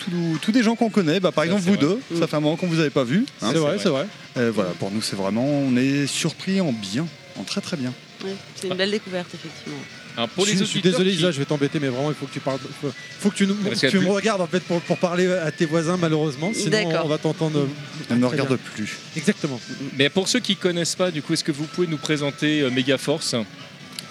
tous 0.42 0.52
des 0.52 0.62
gens 0.62 0.76
qu'on 0.76 0.90
connaît, 0.90 1.20
bah, 1.20 1.32
par 1.32 1.44
Ça, 1.44 1.50
exemple 1.50 1.64
vous 1.64 1.74
vrai. 1.74 1.80
deux, 2.10 2.18
ça 2.18 2.26
fait 2.26 2.36
un 2.36 2.40
moment 2.40 2.56
qu'on 2.56 2.66
vous 2.66 2.80
avait 2.80 2.90
pas 2.90 3.04
vu. 3.04 3.24
C'est 3.40 3.54
vrai, 3.54 3.78
c'est 3.82 3.88
vrai. 3.88 4.06
Euh, 4.36 4.50
voilà, 4.54 4.70
pour 4.78 4.90
nous 4.90 5.02
c'est 5.02 5.16
vraiment, 5.16 5.44
on 5.46 5.76
est 5.76 6.06
surpris 6.06 6.60
en 6.60 6.72
bien, 6.72 7.06
en 7.38 7.42
très 7.44 7.60
très 7.60 7.76
bien. 7.76 7.92
Ouais, 8.24 8.34
c'est 8.54 8.68
une 8.68 8.74
belle 8.74 8.90
découverte, 8.90 9.28
effectivement. 9.34 9.78
Alors, 10.16 10.28
pour 10.30 10.44
je, 10.44 10.50
les 10.50 10.56
suis- 10.56 10.66
je 10.66 10.70
suis 10.70 10.78
auditeurs 10.80 10.98
désolé 10.98 11.10
qui- 11.12 11.18
Isa, 11.22 11.30
je 11.30 11.38
vais 11.38 11.44
t'embêter, 11.44 11.78
mais 11.80 11.88
vraiment 11.88 12.10
il 12.10 12.14
faut 12.16 12.26
que 12.26 12.32
tu 12.32 12.40
parles, 12.40 12.58
faut, 12.82 12.92
faut 13.20 13.30
que 13.30 13.36
tu, 13.36 13.46
nous, 13.46 13.54
tu 13.54 13.86
me 13.86 13.90
plus- 14.02 14.06
regardes 14.10 14.40
en 14.42 14.46
fait 14.46 14.60
pour, 14.60 14.80
pour 14.82 14.98
parler 14.98 15.32
à 15.32 15.50
tes 15.52 15.64
voisins 15.66 15.96
malheureusement, 15.96 16.50
sinon 16.52 16.78
on 17.04 17.08
va 17.08 17.16
t'entendre. 17.16 17.66
On 18.10 18.16
ne 18.16 18.24
regarde 18.26 18.48
bien. 18.48 18.58
plus. 18.74 18.98
Exactement. 19.16 19.58
Mais 19.96 20.10
pour 20.10 20.28
ceux 20.28 20.40
qui 20.40 20.56
connaissent 20.56 20.96
pas, 20.96 21.10
du 21.12 21.22
coup, 21.22 21.32
est-ce 21.32 21.44
que 21.44 21.52
vous 21.52 21.64
pouvez 21.64 21.86
nous 21.86 21.96
présenter 21.96 22.60
euh, 22.60 22.70
Megaforce? 22.70 23.36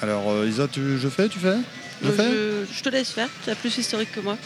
Alors 0.01 0.31
euh, 0.31 0.47
Isa, 0.49 0.67
tu, 0.71 0.97
je 0.97 1.09
fais, 1.09 1.27
tu 1.27 1.37
fais? 1.37 1.57
Je 2.03 2.11
fais 2.11 2.23
je, 2.31 2.65
je 2.77 2.81
te 2.83 2.89
laisse 2.89 3.09
faire, 3.11 3.29
tu 3.43 3.49
as 3.49 3.55
plus 3.55 3.77
historique 3.77 4.11
que 4.11 4.19
moi. 4.21 4.37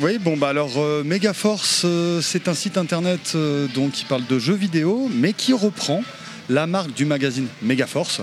Oui, 0.00 0.18
bon 0.18 0.36
bah 0.36 0.48
alors 0.50 0.72
euh, 0.76 1.02
Megaforce, 1.04 1.82
euh, 1.84 2.20
c'est 2.20 2.48
un 2.48 2.54
site 2.54 2.76
internet 2.76 3.32
euh, 3.34 3.66
donc 3.74 3.92
qui 3.92 4.04
parle 4.04 4.26
de 4.26 4.38
jeux 4.38 4.54
vidéo, 4.54 5.08
mais 5.14 5.32
qui 5.32 5.52
reprend 5.54 6.02
la 6.50 6.66
marque 6.66 6.92
du 6.92 7.04
magazine 7.06 7.46
Megaforce 7.62 8.20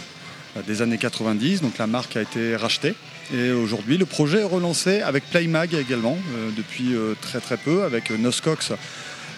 euh, 0.56 0.62
des 0.68 0.82
années 0.84 1.00
90. 1.00 1.62
Donc 1.62 1.78
la 1.80 1.88
marque 1.88 2.16
a 2.16 2.22
été 2.22 2.56
rachetée 2.56 2.94
et 3.34 3.52
aujourd'hui 3.52 3.98
le 3.98 4.06
projet 4.06 4.42
est 4.42 4.44
relancé 4.44 5.02
avec 5.02 5.24
Playmag 5.32 5.74
également 5.74 6.18
euh, 6.36 6.50
depuis 6.56 6.94
euh, 6.94 7.16
très 7.22 7.40
très 7.40 7.58
peu 7.58 7.84
avec 7.84 8.12
euh, 8.12 8.18
Noscox, 8.18 8.72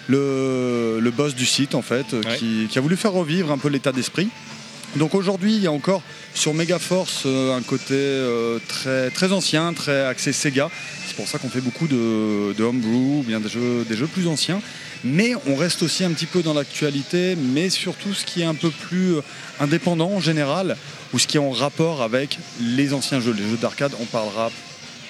le, 0.08 0.98
le 1.00 1.10
boss 1.10 1.34
du 1.34 1.46
site 1.46 1.74
en 1.74 1.82
fait, 1.82 2.12
euh, 2.12 2.20
Ouais. 2.22 2.36
qui, 2.36 2.66
qui 2.70 2.78
a 2.78 2.80
voulu 2.82 2.96
faire 2.96 3.12
revivre 3.12 3.50
un 3.50 3.58
peu 3.58 3.68
l'état 3.68 3.92
d'esprit. 3.92 4.28
Donc 4.96 5.14
aujourd'hui, 5.14 5.54
il 5.56 5.62
y 5.62 5.66
a 5.66 5.72
encore 5.72 6.02
sur 6.32 6.54
Megaforce 6.54 7.24
euh, 7.26 7.54
un 7.54 7.60
côté 7.60 7.92
euh, 7.92 8.58
très, 8.66 9.10
très 9.10 9.30
ancien, 9.30 9.74
très 9.74 10.06
axé 10.06 10.32
Sega. 10.32 10.70
C'est 11.06 11.16
pour 11.16 11.28
ça 11.28 11.38
qu'on 11.38 11.50
fait 11.50 11.60
beaucoup 11.60 11.86
de, 11.86 12.54
de 12.54 12.64
homebrew, 12.64 13.18
ou 13.20 13.24
bien 13.26 13.40
des 13.40 13.48
jeux, 13.50 13.84
des 13.86 13.96
jeux 13.96 14.06
plus 14.06 14.26
anciens. 14.26 14.60
Mais 15.04 15.34
on 15.46 15.54
reste 15.54 15.82
aussi 15.82 16.02
un 16.02 16.12
petit 16.12 16.24
peu 16.24 16.42
dans 16.42 16.54
l'actualité, 16.54 17.36
mais 17.36 17.68
surtout 17.68 18.14
ce 18.14 18.24
qui 18.24 18.40
est 18.40 18.46
un 18.46 18.54
peu 18.54 18.70
plus 18.70 19.16
euh, 19.16 19.20
indépendant 19.60 20.12
en 20.12 20.20
général, 20.20 20.78
ou 21.12 21.18
ce 21.18 21.26
qui 21.26 21.36
est 21.36 21.40
en 21.40 21.50
rapport 21.50 22.00
avec 22.00 22.38
les 22.60 22.94
anciens 22.94 23.20
jeux. 23.20 23.34
Les 23.34 23.48
jeux 23.50 23.58
d'arcade, 23.58 23.92
on 24.00 24.06
parlera 24.06 24.50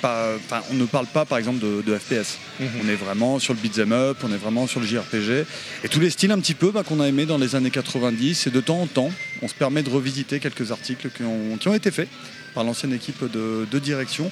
pas, 0.01 0.35
on 0.71 0.75
ne 0.75 0.85
parle 0.85 1.07
pas 1.07 1.25
par 1.25 1.39
exemple 1.39 1.59
de, 1.59 1.83
de 1.83 1.99
FPS. 1.99 2.39
Mhm. 2.61 2.69
On 2.85 2.89
est 2.89 2.95
vraiment 2.95 3.39
sur 3.39 3.55
le 3.55 3.61
beat'em 3.61 3.93
up, 3.93 4.19
on 4.23 4.33
est 4.33 4.37
vraiment 4.37 4.67
sur 4.67 4.81
le 4.81 4.87
JRPG 4.87 5.47
et 5.85 5.89
tous 5.89 6.01
les 6.01 6.11
styles 6.11 6.31
un 6.31 6.41
petit 6.41 6.55
peu 6.55 6.71
bah, 6.71 6.83
qu'on 6.83 7.01
a 7.01 7.09
aimé 7.09 7.27
dans 7.27 7.39
les 7.39 7.55
années 7.55 7.71
90 7.71 8.47
et 8.47 8.51
de 8.51 8.61
temps 8.61 8.81
en 8.81 8.87
temps, 8.87 9.11
on 9.43 9.49
se 9.49 9.55
permet 9.55 9.83
de 9.83 9.91
revisiter 9.91 10.41
quelques 10.41 10.71
articles 10.71 11.11
qui 11.11 11.23
ont, 11.23 11.57
qui 11.59 11.69
ont 11.69 11.75
été 11.75 11.91
faits 11.91 12.09
par 12.55 12.65
l'ancienne 12.65 12.93
équipe 12.93 13.31
de, 13.31 13.67
de 13.71 13.79
direction 13.79 14.31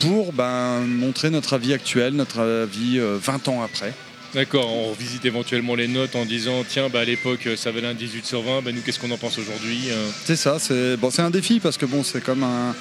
pour 0.00 0.32
ben, 0.32 0.80
montrer 0.80 1.30
notre 1.30 1.52
avis 1.54 1.72
actuel, 1.72 2.14
notre 2.14 2.40
avis 2.40 2.98
euh, 2.98 3.18
20 3.22 3.48
ans 3.48 3.62
après. 3.62 3.94
D'accord, 4.34 4.72
on 4.72 4.90
revisite 4.92 5.26
éventuellement 5.26 5.74
les 5.74 5.88
notes 5.88 6.16
en 6.16 6.24
disant 6.24 6.64
Tiens, 6.66 6.88
bah, 6.88 7.00
à 7.00 7.04
l'époque, 7.04 7.46
ça 7.56 7.70
valait 7.70 7.88
un 7.88 7.94
18 7.94 8.24
sur 8.24 8.42
20, 8.42 8.62
bah, 8.62 8.72
nous, 8.72 8.80
qu'est-ce 8.80 8.98
qu'on 8.98 9.10
en 9.10 9.18
pense 9.18 9.38
aujourd'hui 9.38 9.90
Euh, 9.90 10.08
C'est 10.24 10.36
ça, 10.36 10.58
c'est 10.58 11.20
un 11.20 11.30
défi 11.30 11.60
parce 11.60 11.76
que 11.76 11.84
bon, 11.84 12.02
c'est 12.02 12.22
comme 12.22 12.42
un, 12.42 12.74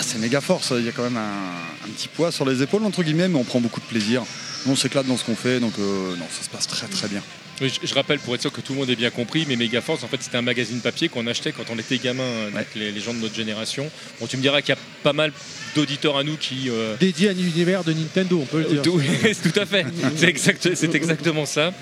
c'est 0.00 0.18
méga 0.18 0.40
force. 0.40 0.72
Il 0.78 0.84
y 0.84 0.88
a 0.88 0.92
quand 0.92 1.02
même 1.02 1.18
un, 1.18 1.88
petit 1.90 2.08
poids 2.08 2.32
sur 2.32 2.46
les 2.46 2.62
épaules 2.62 2.84
entre 2.84 3.02
guillemets, 3.02 3.28
mais 3.28 3.38
on 3.38 3.44
prend 3.44 3.60
beaucoup 3.60 3.80
de 3.80 3.86
plaisir. 3.86 4.22
On 4.66 4.76
s'éclate 4.76 5.06
dans 5.06 5.18
ce 5.18 5.24
qu'on 5.24 5.36
fait, 5.36 5.60
donc 5.60 5.74
euh, 5.78 6.16
non, 6.16 6.24
ça 6.30 6.42
se 6.42 6.48
passe 6.48 6.66
très 6.66 6.86
très 6.86 7.08
bien. 7.08 7.22
Oui, 7.60 7.72
Je, 7.82 7.86
je 7.86 7.94
rappelle 7.94 8.18
pour 8.18 8.34
être 8.34 8.40
sûr 8.40 8.52
que 8.52 8.60
tout 8.60 8.72
le 8.72 8.80
monde 8.80 8.90
ait 8.90 8.96
bien 8.96 9.10
compris, 9.10 9.44
mais 9.48 9.54
Megaforce, 9.56 10.02
en 10.02 10.08
fait, 10.08 10.16
c'était 10.20 10.36
un 10.36 10.42
magazine 10.42 10.80
papier 10.80 11.08
qu'on 11.08 11.26
achetait 11.26 11.52
quand 11.52 11.64
on 11.70 11.78
était 11.78 11.98
gamin, 11.98 12.50
donc 12.52 12.66
les, 12.74 12.90
les 12.90 13.00
gens 13.00 13.14
de 13.14 13.18
notre 13.20 13.34
génération. 13.34 13.90
Bon, 14.20 14.26
tu 14.26 14.36
me 14.36 14.42
diras 14.42 14.60
qu'il 14.60 14.74
y 14.74 14.78
a 14.78 14.80
pas 15.02 15.12
mal 15.12 15.32
d'auditeurs 15.76 16.16
à 16.16 16.24
nous 16.24 16.36
qui. 16.36 16.68
euh, 16.68 16.96
Dédié 16.98 17.28
à 17.28 17.32
l'univers 17.32 17.84
de 17.84 17.92
Nintendo, 17.92 18.40
on 18.42 18.46
peut 18.46 18.58
le 18.58 18.64
dire. 18.64 18.82
tout, 18.82 19.00
tout 19.52 19.60
à 19.60 19.66
fait, 19.66 19.86
c'est 20.16 20.28
exact- 20.28 20.74
c'est 20.74 20.94
exactement 20.94 21.46
ça. 21.46 21.72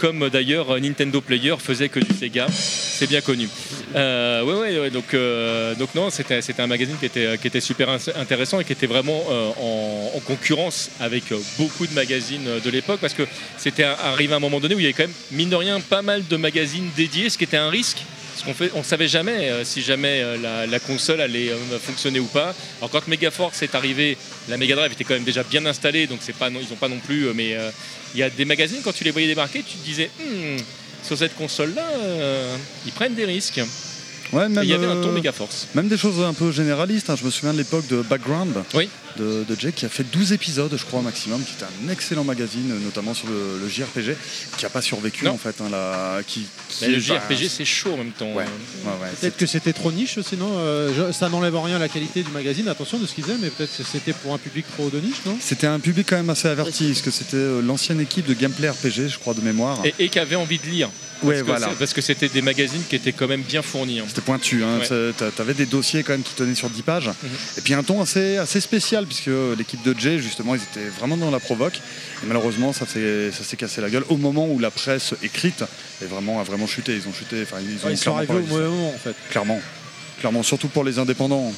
Comme 0.00 0.30
d'ailleurs 0.30 0.80
Nintendo 0.80 1.20
Player 1.20 1.54
faisait 1.58 1.90
que 1.90 2.00
du 2.00 2.16
Sega, 2.16 2.46
c'est 2.50 3.06
bien 3.06 3.20
connu. 3.20 3.50
Euh, 3.94 4.42
ouais, 4.44 4.88
donc, 4.88 5.12
euh, 5.12 5.74
donc 5.74 5.94
non, 5.94 6.08
c'était 6.08 6.40
un 6.58 6.66
magazine 6.66 6.96
qui 6.98 7.04
était, 7.04 7.36
qui 7.36 7.48
était 7.48 7.60
super 7.60 7.90
intéressant 8.16 8.60
et 8.60 8.64
qui 8.64 8.72
était 8.72 8.86
vraiment 8.86 9.22
euh, 9.30 9.50
en, 9.60 10.12
en 10.16 10.20
concurrence 10.20 10.90
avec 11.00 11.30
euh, 11.32 11.38
beaucoup 11.58 11.86
de 11.86 11.92
magazines 11.92 12.48
de 12.64 12.70
l'époque 12.70 13.00
parce 13.00 13.12
que 13.12 13.24
c'était 13.58 13.84
arrivé 13.84 14.32
à 14.32 14.36
un 14.36 14.40
moment 14.40 14.58
donné 14.58 14.74
où 14.74 14.78
il 14.78 14.84
y 14.84 14.86
avait 14.86 14.94
quand 14.94 15.02
même, 15.02 15.12
mine 15.32 15.50
de 15.50 15.56
rien, 15.56 15.78
pas 15.80 16.00
mal 16.00 16.26
de 16.26 16.36
magazines 16.36 16.88
dédiés, 16.96 17.28
ce 17.28 17.36
qui 17.36 17.44
était 17.44 17.58
un 17.58 17.68
risque. 17.68 17.98
Parce 18.42 18.56
qu'on 18.56 18.64
fait, 18.64 18.70
on 18.74 18.82
savait 18.82 19.06
jamais 19.08 19.50
euh, 19.50 19.64
si 19.66 19.82
jamais 19.82 20.22
euh, 20.22 20.38
la, 20.38 20.66
la 20.66 20.80
console 20.80 21.20
allait 21.20 21.50
euh, 21.50 21.56
fonctionner 21.78 22.20
ou 22.20 22.24
pas. 22.24 22.54
Alors 22.80 22.88
quand 22.90 23.06
Megaforce 23.06 23.60
est 23.60 23.74
arrivé, 23.74 24.16
la 24.48 24.56
Mega 24.56 24.76
Drive 24.76 24.92
était 24.92 25.04
quand 25.04 25.12
même 25.12 25.24
déjà 25.24 25.42
bien 25.42 25.66
installée, 25.66 26.06
donc 26.06 26.20
c'est 26.22 26.34
pas, 26.34 26.48
non- 26.48 26.60
ils 26.62 26.70
n'ont 26.70 26.76
pas 26.76 26.88
non 26.88 27.00
plus. 27.00 27.26
mais 27.34 27.54
il 28.14 28.18
y 28.20 28.22
a 28.22 28.30
des 28.30 28.46
magazines 28.46 28.80
quand 28.82 28.94
tu 28.94 29.04
les 29.04 29.10
voyais 29.10 29.28
débarquer, 29.28 29.62
tu 29.62 29.76
te 29.76 29.84
disais, 29.84 30.10
Hmm, 30.18 30.56
sur 31.02 31.18
cette 31.18 31.36
console-là, 31.36 31.82
ils 32.86 32.92
prennent 32.92 33.14
des 33.14 33.24
risques. 33.26 33.60
Ouais, 34.32 34.48
même, 34.48 34.62
il 34.62 34.70
y 34.70 34.74
avait 34.74 34.86
un 34.86 35.00
ton 35.02 35.08
euh, 35.08 35.12
Megaforce. 35.12 35.66
Même 35.74 35.88
des 35.88 35.96
choses 35.98 36.22
un 36.24 36.32
peu 36.32 36.50
généralistes. 36.52 37.10
hein. 37.10 37.16
Je 37.18 37.24
me 37.24 37.30
souviens 37.30 37.52
de 37.52 37.58
l'époque 37.58 37.86
de 37.88 38.00
Background 38.00 38.54
de, 39.20 39.44
de 39.48 39.60
Jake 39.60 39.74
qui 39.74 39.84
a 39.86 39.88
fait 39.88 40.04
12 40.04 40.32
épisodes, 40.32 40.72
je 40.76 40.84
crois, 40.84 41.00
au 41.00 41.02
maximum, 41.02 41.42
qui 41.44 41.52
était 41.52 41.64
un 41.64 41.92
excellent 41.92 42.24
magazine, 42.24 42.72
notamment 42.84 43.14
sur 43.14 43.28
le, 43.28 43.58
le 43.62 43.68
JRPG, 43.68 44.16
qui 44.56 44.64
n'a 44.64 44.70
pas 44.70 44.82
survécu 44.82 45.24
Non. 45.24 45.32
en 45.32 45.38
fait. 45.38 45.54
hein, 45.60 46.20
qui, 46.26 46.46
le 46.86 46.98
JRPG, 46.98 47.48
c'est 47.48 47.64
chaud 47.64 47.92
en 47.94 47.98
même 47.98 48.12
temps. 48.12 48.32
Ouais, 48.32 48.44
ouais, 48.44 48.90
ouais, 49.02 49.08
Peut-être 49.20 49.36
que 49.36 49.46
c'était 49.46 49.72
trop 49.72 49.92
niche, 49.92 50.18
sinon 50.26 50.50
euh, 50.58 50.90
je- 51.08 51.12
ça 51.12 51.28
n'enlève 51.28 51.54
en 51.56 51.62
rien 51.62 51.76
à 51.76 51.80
la 51.80 51.88
qualité 51.88 52.22
du 52.22 52.30
magazine, 52.30 52.68
attention 52.68 52.98
de 52.98 53.06
ce 53.06 53.14
qu'ils 53.14 53.24
faisaient, 53.24 53.36
mais 53.40 53.50
peut-être 53.50 53.76
que 53.76 53.82
c'était 53.84 54.12
pour 54.12 54.32
un 54.34 54.38
public 54.38 54.64
trop 54.76 54.88
de 54.90 54.98
niche, 55.00 55.20
non? 55.26 55.36
C'était 55.40 55.66
un 55.66 55.80
public 55.80 56.06
quand 56.08 56.16
même 56.16 56.30
assez 56.30 56.48
averti, 56.48 56.88
parce 56.88 57.02
que 57.02 57.10
c'était 57.10 57.36
euh, 57.36 57.60
l'ancienne 57.62 58.00
équipe 58.00 58.26
de 58.26 58.34
Gameplay 58.34 58.68
RPG, 58.70 59.08
je 59.08 59.18
crois, 59.18 59.34
de 59.34 59.40
mémoire. 59.40 59.78
Et, 59.84 59.94
et 59.98 60.08
qui 60.08 60.18
avait 60.18 60.36
envie 60.36 60.58
de 60.58 60.66
lire. 60.66 60.88
Ouais, 61.22 61.34
Parce 61.34 61.40
que 61.42 61.46
voilà. 61.46 61.68
Parce 61.78 61.92
que 61.92 62.00
c'était 62.00 62.28
des 62.30 62.40
magazines 62.40 62.80
qui 62.88 62.96
étaient 62.96 63.12
quand 63.12 63.28
même 63.28 63.42
bien 63.42 63.60
fournis. 63.60 64.00
hein. 64.00 64.04
C'était 64.08 64.22
pointu, 64.22 64.64
hein. 64.64 64.78
Ouais. 64.90 65.12
T'avais 65.36 65.52
des 65.52 65.66
dossiers 65.66 66.02
quand 66.02 66.12
même 66.12 66.22
qui 66.22 66.32
tenaient 66.32 66.54
sur 66.54 66.70
10 66.70 66.80
pages. 66.80 67.08
Mhm. 67.08 67.28
Et 67.58 67.60
puis 67.60 67.74
un 67.74 67.82
ton 67.82 68.00
assez, 68.00 68.38
assez 68.38 68.58
spécial, 68.58 69.04
puisque 69.10 69.30
l'équipe 69.58 69.82
de 69.82 69.92
Jay, 69.98 70.20
justement, 70.20 70.54
ils 70.54 70.62
étaient 70.62 70.88
vraiment 70.88 71.16
dans 71.16 71.32
la 71.32 71.40
provoque. 71.40 71.78
Et 72.22 72.26
malheureusement, 72.26 72.72
ça 72.72 72.86
s'est 72.86 73.32
ça 73.32 73.42
s'est 73.42 73.56
cassé 73.56 73.80
la 73.80 73.90
gueule 73.90 74.04
au 74.08 74.16
moment 74.16 74.46
où 74.46 74.60
la 74.60 74.70
presse 74.70 75.14
écrite 75.22 75.64
est 76.00 76.06
vraiment, 76.06 76.40
a 76.40 76.44
vraiment 76.44 76.68
chuté. 76.68 76.94
Ils 76.94 77.08
ont 77.08 77.12
chuté, 77.12 77.42
enfin, 77.42 77.56
ils 77.60 77.84
ont 77.84 77.88
Ouais, 77.88 77.94
Ils 77.94 77.98
sont 77.98 78.12
clairement 78.12 78.18
arrivés 78.18 78.34
au 78.34 78.46
mauvais 78.46 78.68
moment 78.68 78.94
en 78.94 78.98
fait. 78.98 79.16
Clairement. 79.30 79.60
Clairement, 80.20 80.42
surtout 80.44 80.68
pour 80.68 80.84
les 80.84 80.98
indépendants. 80.98 81.52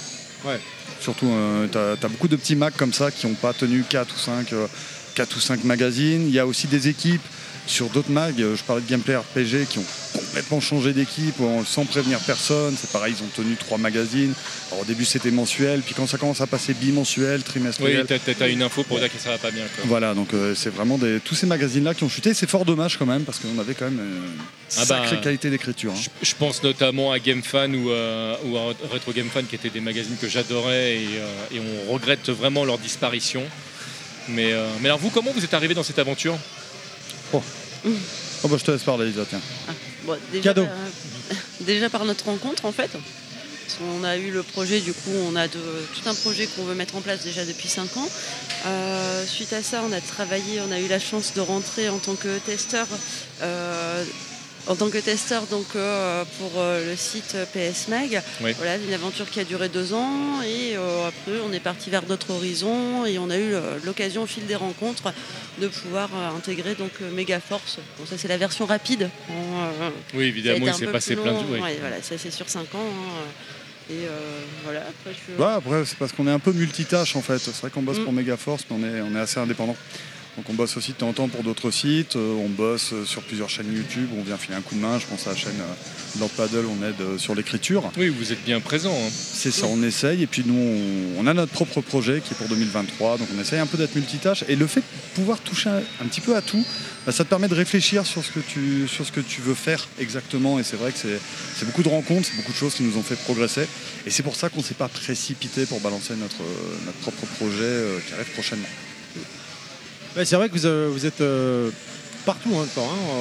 Ouais. 0.45 0.59
Surtout, 1.01 1.29
euh, 1.29 1.67
t'as 1.71 1.93
as 1.93 2.09
beaucoup 2.09 2.29
de 2.29 2.37
petits 2.37 2.57
Macs 2.57 2.77
comme 2.77 2.93
ça 2.93 3.11
qui 3.11 3.27
n'ont 3.27 3.35
pas 3.35 3.53
tenu 3.53 3.85
4 3.87 4.15
ou 4.15 4.19
5, 4.19 4.53
euh, 4.53 4.67
4 5.15 5.37
ou 5.37 5.41
5 5.41 5.65
magazines. 5.65 6.27
Il 6.27 6.33
y 6.33 6.39
a 6.39 6.47
aussi 6.47 6.69
des 6.69 6.89
équipes 6.89 7.27
sur 7.67 7.89
d'autres 7.91 8.11
mags, 8.11 8.41
euh, 8.41 8.57
je 8.57 8.63
parlais 8.65 8.83
de 8.83 8.89
gameplay 8.89 9.17
RPG, 9.17 9.67
qui 9.69 9.79
ont 9.79 9.85
complètement 10.13 10.61
changé 10.61 10.93
d'équipe 10.93 11.37
sans 11.67 11.85
prévenir 11.85 12.19
personne. 12.21 12.75
C'est 12.79 12.91
pareil, 12.91 13.15
ils 13.19 13.23
ont 13.23 13.29
tenu 13.35 13.55
trois 13.57 13.79
magazines. 13.79 14.35
Alors, 14.71 14.83
au 14.83 14.85
début, 14.85 15.05
c'était 15.05 15.31
mensuel, 15.31 15.81
puis 15.81 15.95
quand 15.95 16.07
ça 16.07 16.19
commence 16.19 16.41
à 16.41 16.47
passer 16.47 16.75
bimensuel, 16.75 17.37
Oui, 17.39 17.43
trimestriel. 17.45 18.07
t'as- 18.07 18.19
t'as 18.19 18.49
une 18.49 18.63
info 18.63 18.83
pour 18.83 18.99
dire 18.99 19.13
que 19.13 19.19
ça 19.19 19.31
va 19.31 19.39
pas 19.39 19.51
bien. 19.51 19.65
quoi. 19.77 19.85
Voilà, 19.87 20.15
donc 20.15 20.35
euh, 20.35 20.55
c'est 20.55 20.71
vraiment 20.71 20.99
des, 20.99 21.21
tous 21.21 21.35
ces 21.35 21.47
magazines-là 21.47 21.95
qui 21.95 22.05
ont 22.05 22.09
chuté. 22.09 22.35
C'est 22.35 22.49
fort 22.51 22.65
dommage 22.65 22.99
quand 22.99 23.07
même, 23.07 23.23
parce 23.23 23.39
qu'on 23.39 23.59
avait 23.59 23.75
quand 23.75 23.85
même 23.87 24.01
euh, 24.01 24.17
une 24.27 24.33
Ah 24.79 24.81
bah, 24.81 24.85
sacrée 24.85 25.21
qualité 25.21 25.49
d'écriture. 25.51 25.93
hein. 25.97 26.11
Je 26.23 26.35
pense 26.39 26.63
notamment 26.63 27.13
à 27.13 27.19
GameFan 27.19 27.73
ou, 27.75 27.91
euh, 27.91 28.35
ou 28.47 28.57
à 28.57 28.63
Retro 28.93 29.13
Game 29.13 29.29
Fan 29.33 29.47
qui 29.47 29.55
étaient 29.55 29.71
des 29.71 29.81
magazines 29.81 30.17
que 30.21 30.29
j'adorais 30.29 30.97
et, 30.97 31.07
euh, 31.19 31.57
et 31.57 31.61
on 31.89 31.93
regrette 31.93 32.29
vraiment 32.31 32.65
leur 32.65 32.79
disparition. 32.79 33.43
Mais, 34.29 34.53
euh, 34.53 34.67
mais 34.81 34.89
alors 34.89 34.99
vous, 34.99 35.11
comment 35.11 35.33
vous 35.33 35.45
êtes 35.45 35.55
arrivé 35.55 35.75
dans 35.75 35.83
cette 35.83 35.99
aventure? 35.99 36.37
Oh 37.35 38.49
bah, 38.49 38.57
je 38.59 38.65
te 38.65 38.71
laisse 38.71 38.83
parler, 38.83 39.07
Lisa, 39.07 39.23
tiens. 39.29 39.41
Bon, 40.05 40.17
déjà, 40.33 40.51
Cadeau. 40.51 40.65
par- 40.67 41.37
déjà 41.61 41.91
par 41.91 42.05
notre 42.05 42.25
rencontre 42.27 42.65
en 42.65 42.73
fait. 42.73 42.91
Qu'on 43.79 44.05
a 44.05 44.19
eu 44.19 44.31
le 44.31 44.43
projet, 44.43 44.81
du 44.81 44.93
coup 44.93 45.13
on 45.31 45.35
a 45.35 45.49
de, 45.49 45.53
tout 45.59 46.07
un 46.09 46.15
projet 46.15 46.47
qu'on 46.47 46.65
veut 46.65 46.75
mettre 46.75 46.95
en 46.97 47.01
place 47.01 47.23
déjà 47.25 47.45
depuis 47.47 47.69
5 47.69 47.97
ans. 47.97 48.09
Euh, 48.67 49.25
suite 49.27 49.53
à 49.55 49.63
ça 49.63 49.83
on 49.89 49.93
a 49.93 50.01
travaillé, 50.01 50.61
on 50.69 50.71
a 50.73 50.79
eu 50.79 50.89
la 50.89 50.99
chance 51.01 51.33
de 51.35 51.41
rentrer 51.41 51.89
en 51.89 51.99
tant 51.99 52.15
que 52.15 52.37
testeur. 52.41 52.87
euh, 53.43 54.05
en 54.69 54.77
tant 54.77 54.91
que 54.91 54.99
testeur 54.99 55.43
donc 55.47 55.67
euh, 55.75 56.25
pour 56.39 56.53
euh, 56.57 56.91
le 56.91 56.97
site 56.97 57.37
PS 57.53 57.89
Mag, 57.89 58.23
Oui. 58.43 58.53
voilà 58.57 58.77
une 58.77 58.93
aventure 58.93 59.29
qui 59.29 59.41
a 59.41 59.45
duré 59.45 59.69
deux 59.69 59.93
ans 59.93 60.41
et 60.43 60.77
euh, 60.77 61.09
après 61.09 61.33
on 61.49 61.53
est 61.53 61.61
parti 61.61 61.91
vers 61.91 62.03
d'autres 62.03 62.31
horizons 62.31 63.05
et 63.05 63.19
on 63.19 63.29
a 63.31 63.37
eu 63.37 63.55
euh, 63.55 63.79
l'occasion 63.85 64.23
au 64.23 64.27
fil 64.27 64.47
des 64.47 64.55
rencontres 64.55 65.13
de 65.61 65.67
pouvoir 65.69 66.09
euh, 66.15 66.37
intégrer 66.37 66.75
donc 66.77 66.93
euh, 67.03 67.11
Megaforce. 67.11 67.79
Bon 67.99 68.07
ça 68.07 68.17
c'est 68.17 68.29
la 68.29 68.37
version 68.39 68.65
rapide. 68.67 69.11
En, 69.29 69.33
euh, 69.33 69.91
Oui, 70.15 70.25
évidemment, 70.27 70.67
il 70.67 70.75
s'est 70.75 70.87
passé 70.87 71.17
plein 71.17 71.33
de- 71.33 71.39
long. 71.39 71.47
oui. 71.51 71.61
Ouais, 71.61 71.77
voilà, 71.81 72.01
ça 72.03 72.17
c'est 72.17 72.31
sur 72.31 72.49
5 72.49 72.73
ans. 72.75 72.79
hein. 72.79 73.25
Et 73.91 74.07
euh, 74.07 74.11
voilà, 74.63 74.81
après 74.83 75.13
je... 75.29 75.43
Ouais, 75.43 75.51
après, 75.51 75.85
c'est 75.85 75.99
parce 75.99 76.13
qu'on 76.13 76.27
est 76.29 76.31
un 76.33 76.39
peu 76.39 76.53
multitâche 76.53 77.17
en 77.17 77.21
fait. 77.21 77.39
C'est 77.41 77.51
vrai 77.61 77.71
qu'on 77.71 77.83
bosse 77.83 77.99
Mm. 77.99 78.05
pour 78.05 78.13
Megaforce, 78.13 78.65
mais 78.71 78.77
on 78.79 78.85
est, 78.85 79.01
on 79.01 79.17
est 79.17 79.21
assez 79.21 79.41
indépendant. 79.41 79.77
Donc 80.37 80.49
on 80.49 80.55
bosse 80.55 80.79
aussi 80.79 80.93
de 80.93 80.97
temps 80.97 81.09
en 81.09 81.13
temps 81.13 81.29
pour 81.29 81.43
d'autres 81.43 81.71
sites, 81.71 82.17
euh, 82.17 82.33
on 82.33 82.49
bosse 82.49 82.95
euh, 82.95 83.05
sur 83.05 83.21
plusieurs 83.21 83.51
chaînes 83.51 83.71
YouTube, 83.71 84.09
on 84.19 84.23
vient 84.23 84.39
filer 84.39 84.55
un 84.55 84.63
coup 84.63 84.75
de 84.75 84.81
main, 84.81 84.99
je 84.99 85.05
pense 85.07 85.27
à 85.27 85.31
la 85.31 85.37
chaîne 85.37 85.61
euh, 85.61 86.19
Lord 86.19 86.31
Paddle, 86.31 86.65
on 86.65 86.83
aide 86.87 87.19
sur 87.19 87.35
l'écriture. 87.35 87.93
Oui, 87.99 88.09
vous 88.09 88.33
êtes 88.33 88.43
bien 88.43 88.59
présent. 88.61 88.95
hein. 88.95 89.11
C'est 89.13 89.51
ça, 89.51 89.67
on 89.67 89.83
essaye, 89.83 90.23
et 90.23 90.27
puis 90.27 90.43
nous 90.47 91.19
on, 91.19 91.27
a 91.27 91.35
notre 91.35 91.53
propre 91.53 91.83
projet 91.83 92.23
qui 92.25 92.33
est 92.33 92.37
pour 92.37 92.49
2023, 92.49 93.19
donc 93.19 93.29
on 93.37 93.41
essaye 93.43 93.59
un 93.59 93.67
peu 93.67 93.77
d'être 93.77 93.95
multitâche, 93.95 94.43
et 94.49 94.57
le 94.57 94.67
fait 94.67 94.81
de 94.81 94.87
pouvoir 95.15 95.39
toucher 95.39 95.69
un, 95.69 96.07
petit 96.07 96.23
peu 96.23 96.35
à 96.35 96.41
tout, 96.41 96.65
bah, 97.05 97.13
ça 97.13 97.25
te 97.25 97.29
permet 97.29 97.49
de 97.49 97.55
réfléchir 97.55 98.07
sur 98.07 98.25
ce 98.25 98.31
que 98.31 98.41
tu, 98.41 98.89
sur 98.89 99.05
ce 99.05 99.13
que 99.13 99.21
tu 99.21 99.43
veux 99.43 99.55
faire 99.55 99.87
exactement, 99.99 100.59
et 100.59 100.63
c'est 100.63 100.77
vrai 100.77 100.93
que 100.93 100.99
c'est 100.99 101.67
beaucoup 101.67 101.83
de 101.83 101.91
rencontres, 101.91 102.29
c'est 102.31 102.37
beaucoup 102.37 102.53
de 102.53 102.57
choses 102.57 102.75
qui 102.75 102.85
nous 102.85 102.97
ont 102.97 103.03
fait 103.03 103.17
progresser, 103.17 103.67
et 104.07 104.11
c'est 104.11 104.23
pour 104.23 104.37
ça 104.37 104.49
qu'on 104.49 104.61
ne 104.61 104.65
s'est 104.65 104.73
pas 104.73 104.89
précipité 104.89 105.67
pour 105.67 105.81
balancer 105.81 106.15
notre, 106.17 106.43
notre 106.87 106.99
propre 107.01 107.27
projet 107.37 107.85
qui 108.07 108.15
arrive 108.15 108.33
prochainement. 108.33 108.69
Ouais, 110.17 110.25
c'est 110.25 110.37
vrai 110.37 110.49
que 110.49 110.55
vous, 110.55 110.67
euh, 110.67 110.89
vous 110.93 111.07
êtes 111.07 111.21
euh, 111.23 111.71
partout 112.27 112.51
hein, 112.55 112.65
encore. 112.71 112.93
hein. 112.93 113.15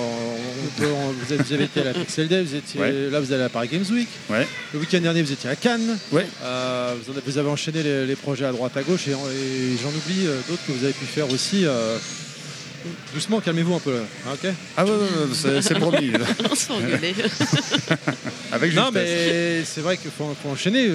On 0.78 0.82
peut- 0.82 0.88
on- 0.92 1.11
vous, 1.11 1.53
avez, 1.53 1.64
été 1.64 1.80
à 1.82 1.86
la 1.86 1.94
Pixel 1.94 2.28
Day, 2.28 2.44
vous 2.44 2.56
étiez, 2.56 2.82
Ouais. 2.82 3.10
là 3.10 3.20
vous 3.20 3.32
allez 3.32 3.44
à 3.44 3.50
Paris 3.50 3.70
Games 3.72 3.86
Week. 3.92 4.10
Ouais. 4.30 4.45
Le 4.74 4.80
week-end 4.80 5.00
dernier 5.00 5.22
vous 5.22 5.32
étiez 5.32 5.50
à 5.50 5.56
Cannes. 5.56 5.98
Ouais. 6.11 6.26
Euh, 6.44 6.94
vous, 7.06 7.14
en 7.14 7.40
avez, 7.40 7.50
enchaîné 7.50 7.82
les, 7.84 8.06
les 8.06 8.16
projets 8.16 8.45
à 8.45 8.52
droite 8.52 8.76
à 8.76 8.84
gauche 8.84 9.08
et, 9.08 9.11
et 9.11 9.78
j'en 9.82 9.90
oublie 9.90 10.26
d'autres 10.50 10.61
que 10.68 10.72
vous 10.74 10.84
avez 10.84 10.94
pu 10.94 11.06
faire 11.06 11.32
aussi. 11.32 11.66
euh, 11.66 11.98
doucement, 13.14 13.40
calmez-vous 13.40 13.74
un 13.76 13.80
peu. 13.80 13.93
là, 13.93 14.00
hein, 14.27 14.32
ok 14.34 14.50
Ah 14.77 14.85
ouais, 14.85 14.92
ouais, 14.92 14.98
ouais, 14.98 15.08
c'est- 15.34 15.61
c'est 15.61 15.76
promis. 15.76 16.11
On. 16.69 16.76
Avec 18.51 18.74
non, 18.76 18.90
mais 18.93 19.64
c'est 19.66 19.82
vrai 19.82 19.98
qu'il 19.98 20.11
faut, 20.11 20.35
faut 20.42 20.50
enchaîner. 20.50 20.90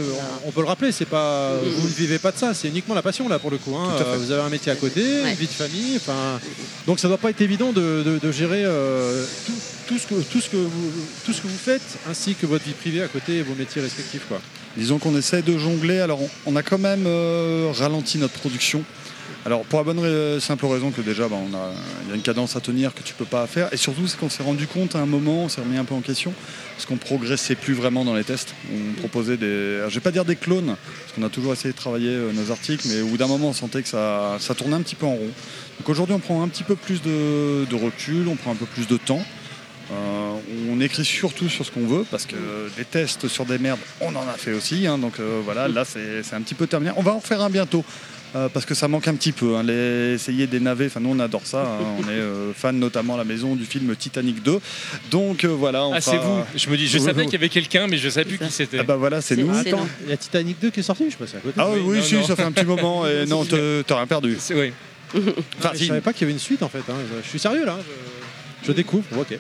On, 0.45 0.49
on 0.49 0.53
peut 0.53 0.61
le 0.61 0.67
rappeler, 0.67 0.93
c'est 0.93 1.07
pas, 1.07 1.55
vous 1.57 1.89
ne 1.89 1.93
vivez 1.95 2.19
pas 2.19 2.33
de 2.33 2.37
ça, 2.39 2.53
c'est 2.55 2.69
uniquement 2.69 2.95
la 2.95 3.03
passion 3.03 3.29
là 3.29 3.39
pour 3.39 3.51
le 3.51 3.59
coup. 3.59 3.75
hein. 3.77 3.91
Vous 4.19 4.31
avez 4.31 4.43
un 4.43 4.49
métier 4.51 4.71
à 4.73 4.77
côté, 4.77 5.01
une 5.01 5.35
vie 5.35 5.47
de 5.47 5.53
famille. 5.53 5.97
Enfin, 5.97 6.39
donc 6.87 7.01
ça 7.01 7.09
doit 7.09 7.19
pas 7.19 7.31
être 7.31 7.41
évident 7.41 7.73
de, 7.73 8.03
de- 8.05 8.19
de 8.23 8.33
gérer 8.33 8.63
euh, 8.65 9.25
tout, 9.47 9.53
tout 9.89 9.99
ce 9.99 10.07
que, 10.07 10.15
tout, 10.23 10.41
ce 10.41 10.49
que 10.51 10.57
vous, 10.57 10.93
tout 11.25 11.33
ce 11.33 11.41
que 11.41 11.47
vous 11.47 11.59
faites, 11.59 11.83
ainsi 12.11 12.35
que 12.35 12.47
votre 12.47 12.65
vie 12.65 12.73
privée 12.73 13.03
à 13.03 13.09
côté 13.09 13.37
et 13.37 13.43
vos 13.43 13.55
métiers 13.55 13.81
respectifs. 13.83 14.23
Quoi. 14.29 14.41
Disons 14.77 14.99
qu'on 14.99 15.17
essaie 15.17 15.43
de 15.43 15.57
jongler. 15.59 16.01
Alors, 16.01 16.21
on, 16.21 16.29
on 16.47 16.57
a 16.57 16.63
quand 16.63 16.79
même 16.79 17.05
euh, 17.07 17.71
ralenti 17.75 18.19
notre 18.19 18.35
production. 18.35 18.85
Alors, 19.47 19.63
pour 19.63 19.79
la 19.79 19.85
bonne 19.85 20.41
simple 20.41 20.67
raison 20.67 20.91
que 20.91 21.01
déjà, 21.03 21.29
bah, 21.29 21.37
on 21.37 21.55
a- 21.55 21.71
il 22.03 22.09
y 22.09 22.13
a 22.13 22.17
une 22.17 22.23
cadence 22.23 22.57
à 22.57 22.61
tenir 22.61 22.93
que 22.93 23.03
tu 23.05 23.15
peux 23.15 23.25
pas 23.25 23.47
faire. 23.47 23.73
Et 23.73 23.77
surtout, 23.77 24.09
c'est 24.09 24.19
qu'on 24.19 24.29
s'est 24.29 24.43
rendu 24.43 24.67
compte 24.67 24.97
à 24.97 24.99
un 24.99 25.07
moment, 25.07 25.45
on 25.45 25.49
s'est 25.49 25.61
remis 25.61 25.79
un 25.79 25.85
peu 25.85 25.95
en 25.95 26.01
question, 26.01 26.35
parce 26.75 26.85
qu'on 26.85 26.97
progressait 26.97 27.55
plus 27.55 27.73
vraiment 27.73 28.05
dans 28.05 28.17
les 28.17 28.25
tests. 28.25 28.57
On 28.75 28.95
proposait 28.95 29.37
des. 29.37 29.85
Je 29.89 29.95
vais 29.95 30.01
pas 30.01 30.11
dire 30.11 30.25
des 30.25 30.35
clones, 30.35 30.75
parce 30.75 31.13
qu'on 31.15 31.23
a 31.23 31.29
toujours 31.29 31.53
essayé 31.53 31.71
de 31.71 31.77
travailler 31.79 32.11
euh, 32.11 32.33
nos 32.33 32.51
articles, 32.51 32.89
mais 32.89 33.03
au 33.03 33.07
bout 33.07 33.19
d'un 33.19 33.29
moment, 33.29 33.51
on 33.51 33.53
sentait 33.53 33.83
que 33.83 33.89
ça, 33.89 34.37
ça 34.41 34.57
tournait 34.57 34.75
un 34.75 34.83
petit 34.83 34.97
peu 34.97 35.07
en 35.07 35.15
rond. 35.15 35.31
Donc 35.79 35.89
aujourd'hui, 35.89 36.17
on 36.17 36.19
prend 36.19 36.43
un 36.43 36.49
petit 36.49 36.65
peu 36.65 36.75
plus 36.75 37.01
de, 37.03 37.67
recul, 37.77 38.27
on 38.27 38.35
prend 38.35 38.51
un 38.51 38.57
peu 38.57 38.67
plus 38.67 38.89
de 38.89 38.97
temps. 38.97 39.25
Euh, 39.93 40.35
on 40.73 40.81
écrit 40.81 41.05
surtout 41.05 41.49
sur 41.49 41.65
ce 41.65 41.71
qu'on 41.71 41.87
veut 41.87 42.05
parce 42.11 42.27
que 42.27 42.35
des 42.77 42.85
tests 42.85 43.29
sur 43.29 43.45
des 43.45 43.59
merdes, 43.59 43.79
on 44.01 44.09
en 44.17 44.27
a 44.29 44.33
fait 44.37 44.53
aussi. 44.53 44.89
hein, 44.89 44.99
donc 44.99 45.21
euh, 45.21 45.41
voilà, 45.45 45.69
là 45.69 45.85
c'est 45.85 46.35
un 46.35 46.41
petit 46.41 46.57
peu 46.57 46.67
terminé. 46.67 46.91
On 46.97 47.03
va 47.03 47.13
en 47.13 47.21
faire 47.21 47.41
un 47.41 47.51
bientôt. 47.51 47.85
Euh, 48.37 48.49
parce 48.49 48.67
que 48.67 48.75
ça 48.75 48.87
manque 48.87 49.09
un 49.09 49.15
petit 49.15 49.33
peu, 49.33 49.57
hein, 49.57 49.63
les, 49.63 50.15
essayer 50.15 50.47
des 50.47 50.61
navets, 50.61 50.87
enfin 50.87 51.01
nous 51.01 51.11
on 51.11 51.19
adore 51.19 51.47
ça, 51.47 51.63
hein, 51.63 51.85
on 51.99 52.03
est 52.03 52.13
euh, 52.13 52.53
fan 52.57 52.79
notamment 52.79 53.15
à 53.15 53.19
la 53.19 53.25
maison 53.25 53.57
du 53.57 53.65
film 53.65 53.97
Titanic 53.97 54.43
2, 54.43 54.59
donc 55.11 55.45
euh, 55.45 55.49
voilà. 55.49 55.87
On 55.87 55.93
Ah, 55.95 56.01
c'est 56.01 56.19
vous 56.19 56.43
Je 56.55 56.69
me 56.71 56.77
dis, 56.77 56.87
je 56.87 56.99
Oui, 56.99 57.05
savais 57.05 57.21
oui. 57.23 57.25
qu'il 57.27 57.33
y 57.35 57.37
avait 57.37 57.49
quelqu'un, 57.49 57.87
mais 57.89 57.97
je 57.97 58.09
savais 58.09 58.27
plus 58.27 58.39
qui 58.39 58.53
c'était. 58.53 58.79
Ah 58.81 58.85
bah 58.85 58.97
voilà, 58.97 59.21
c'est 59.21 59.37
nous. 59.37 59.51
Attends, 59.51 59.87
il 60.05 60.11
y 60.11 60.13
a 60.13 60.17
Titanic 60.17 60.61
2 60.61 60.71
qui 60.71 60.81
est 60.81 60.83
sorti, 60.83 61.11
je 61.11 61.17
passe 61.17 61.35
à 61.35 61.39
côté. 61.39 61.55
Ah 61.59 61.69
oui, 61.71 61.81
oui, 61.85 61.97
non, 61.99 62.03
si, 62.03 62.15
non. 62.17 62.25
ça 62.27 62.37
fait 62.37 62.43
un 62.43 62.53
petit 62.53 62.67
moment 62.67 63.07
et 63.09 63.25
non, 63.27 63.45
t'as 63.45 63.97
rien 63.97 64.07
perdu. 64.07 64.37
C'est 64.39 64.55
oui. 64.55 64.73
Mais 65.15 65.23
je 65.75 65.85
savais 65.85 66.01
pas 66.01 66.13
qu'il 66.13 66.23
y 66.23 66.25
avait 66.25 66.33
une 66.33 66.39
suite 66.39 66.63
en 66.63 66.69
fait. 66.69 66.79
hein. 66.91 66.97
Je 67.23 67.29
suis 67.29 67.39
sérieux 67.39 67.65
là. 67.65 67.79
Je, 68.63 68.69
je 68.69 68.73
découvre. 68.73 69.05
Bon, 69.13 69.21
ok. 69.21 69.39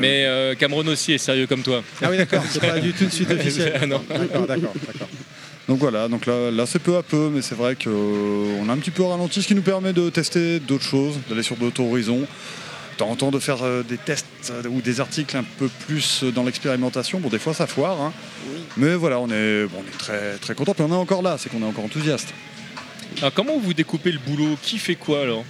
Mais 0.00 0.24
euh, 0.24 0.54
Cameron 0.54 0.86
aussi 0.86 1.12
est 1.12 1.18
sérieux 1.18 1.46
comme 1.46 1.62
toi. 1.62 1.82
Ah 2.02 2.08
oui, 2.10 2.16
d'accord. 2.16 2.42
C'est 2.48 2.60
pas 2.60 2.78
du 2.78 2.92
tout 2.92 3.04
une 3.04 3.10
suite 3.10 3.30
officielle. 3.30 3.78
Ah 3.82 3.86
non. 3.86 4.02
D'accord, 4.08 4.46
d'accord, 4.46 4.72
d'accord. 4.86 5.08
Donc 5.68 5.78
voilà, 5.78 6.08
donc 6.08 6.26
là, 6.26 6.50
là 6.50 6.64
c'est 6.66 6.78
peu 6.78 6.96
à 6.96 7.02
peu, 7.02 7.30
mais 7.32 7.42
c'est 7.42 7.54
vrai 7.54 7.76
qu'on 7.76 8.68
a 8.68 8.72
un 8.72 8.78
petit 8.78 8.90
peu 8.90 9.02
ralenti, 9.02 9.42
ce 9.42 9.48
qui 9.48 9.54
nous 9.54 9.62
permet 9.62 9.92
de 9.92 10.08
tester 10.08 10.60
d'autres 10.60 10.84
choses, 10.84 11.18
d'aller 11.28 11.42
sur 11.42 11.56
d'autres 11.56 11.82
horizons. 11.82 12.20
De 12.20 12.96
temps 13.04 13.10
en 13.10 13.16
temps 13.16 13.30
de 13.30 13.38
faire 13.38 13.62
euh, 13.62 13.84
des 13.84 13.96
tests 13.96 14.26
euh, 14.50 14.68
ou 14.68 14.80
des 14.80 15.00
articles 15.00 15.36
un 15.36 15.44
peu 15.44 15.68
plus 15.86 16.24
euh, 16.24 16.32
dans 16.32 16.42
l'expérimentation. 16.42 17.20
Bon, 17.20 17.28
des 17.28 17.38
fois 17.38 17.54
ça 17.54 17.68
foire, 17.68 18.00
hein. 18.00 18.12
mais 18.76 18.96
voilà, 18.96 19.20
on 19.20 19.30
est, 19.30 19.66
bon, 19.66 19.84
on 19.84 19.86
est 19.86 19.98
très, 19.98 20.36
très 20.38 20.56
content. 20.56 20.74
Puis 20.74 20.82
on 20.82 20.90
est 20.90 20.96
encore 20.96 21.22
là, 21.22 21.36
c'est 21.38 21.48
qu'on 21.48 21.62
est 21.62 21.66
encore 21.66 21.84
enthousiaste. 21.84 22.34
Alors 23.18 23.32
comment 23.34 23.56
vous 23.58 23.72
découpez 23.72 24.10
le 24.10 24.18
boulot? 24.18 24.56
Qui 24.62 24.78
fait 24.78 24.96
quoi 24.96 25.22
alors? 25.22 25.44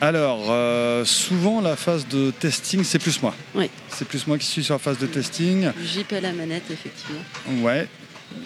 Alors, 0.00 0.46
euh, 0.50 1.04
souvent 1.04 1.60
la 1.60 1.76
phase 1.76 2.06
de 2.08 2.30
testing, 2.30 2.84
c'est 2.84 2.98
plus 2.98 3.22
moi. 3.22 3.34
Oui. 3.54 3.70
C'est 3.88 4.06
plus 4.06 4.26
moi 4.26 4.38
qui 4.38 4.46
suis 4.46 4.62
sur 4.62 4.74
la 4.74 4.78
phase 4.78 4.98
de 4.98 5.06
testing. 5.06 5.70
JP 5.82 6.12
à 6.12 6.20
la 6.20 6.32
manette, 6.32 6.70
effectivement. 6.70 7.22
Ouais, 7.62 7.88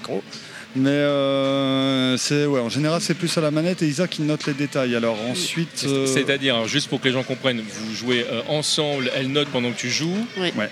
gros. 0.03 0.23
Mais 0.79 0.91
euh, 0.91 2.17
c'est 2.17 2.47
ouais, 2.47 2.61
en 2.61 2.69
général 2.69 3.01
c'est 3.01 3.15
plus 3.15 3.37
à 3.37 3.41
la 3.41 3.51
manette 3.51 3.83
et 3.83 3.87
Isaac 3.89 4.11
qui 4.11 4.23
note 4.23 4.47
les 4.47 4.55
détails. 4.55 4.95
Alors 4.95 5.19
ensuite, 5.29 5.85
euh, 5.87 6.07
C'est-à-dire, 6.07 6.55
alors, 6.55 6.69
juste 6.69 6.89
pour 6.89 7.01
que 7.01 7.09
les 7.09 7.13
gens 7.15 7.23
comprennent, 7.25 7.61
vous 7.61 7.95
jouez 7.95 8.25
euh, 8.31 8.43
ensemble, 8.49 9.11
elle 9.17 9.29
note 9.33 9.49
pendant 9.49 9.71
que 9.73 9.77
tu 9.79 9.91
joues. 9.91 10.17
Oui. 10.39 10.53
Ouais. 10.57 10.71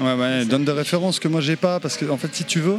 Ouais, 0.00 0.14
ouais, 0.14 0.46
donne 0.46 0.64
des 0.64 0.72
références 0.72 1.20
que 1.20 1.28
moi 1.28 1.42
j'ai 1.42 1.54
pas 1.54 1.78
parce 1.78 1.98
que 1.98 2.06
en 2.06 2.16
fait 2.16 2.34
si 2.34 2.44
tu 2.44 2.60
veux 2.60 2.78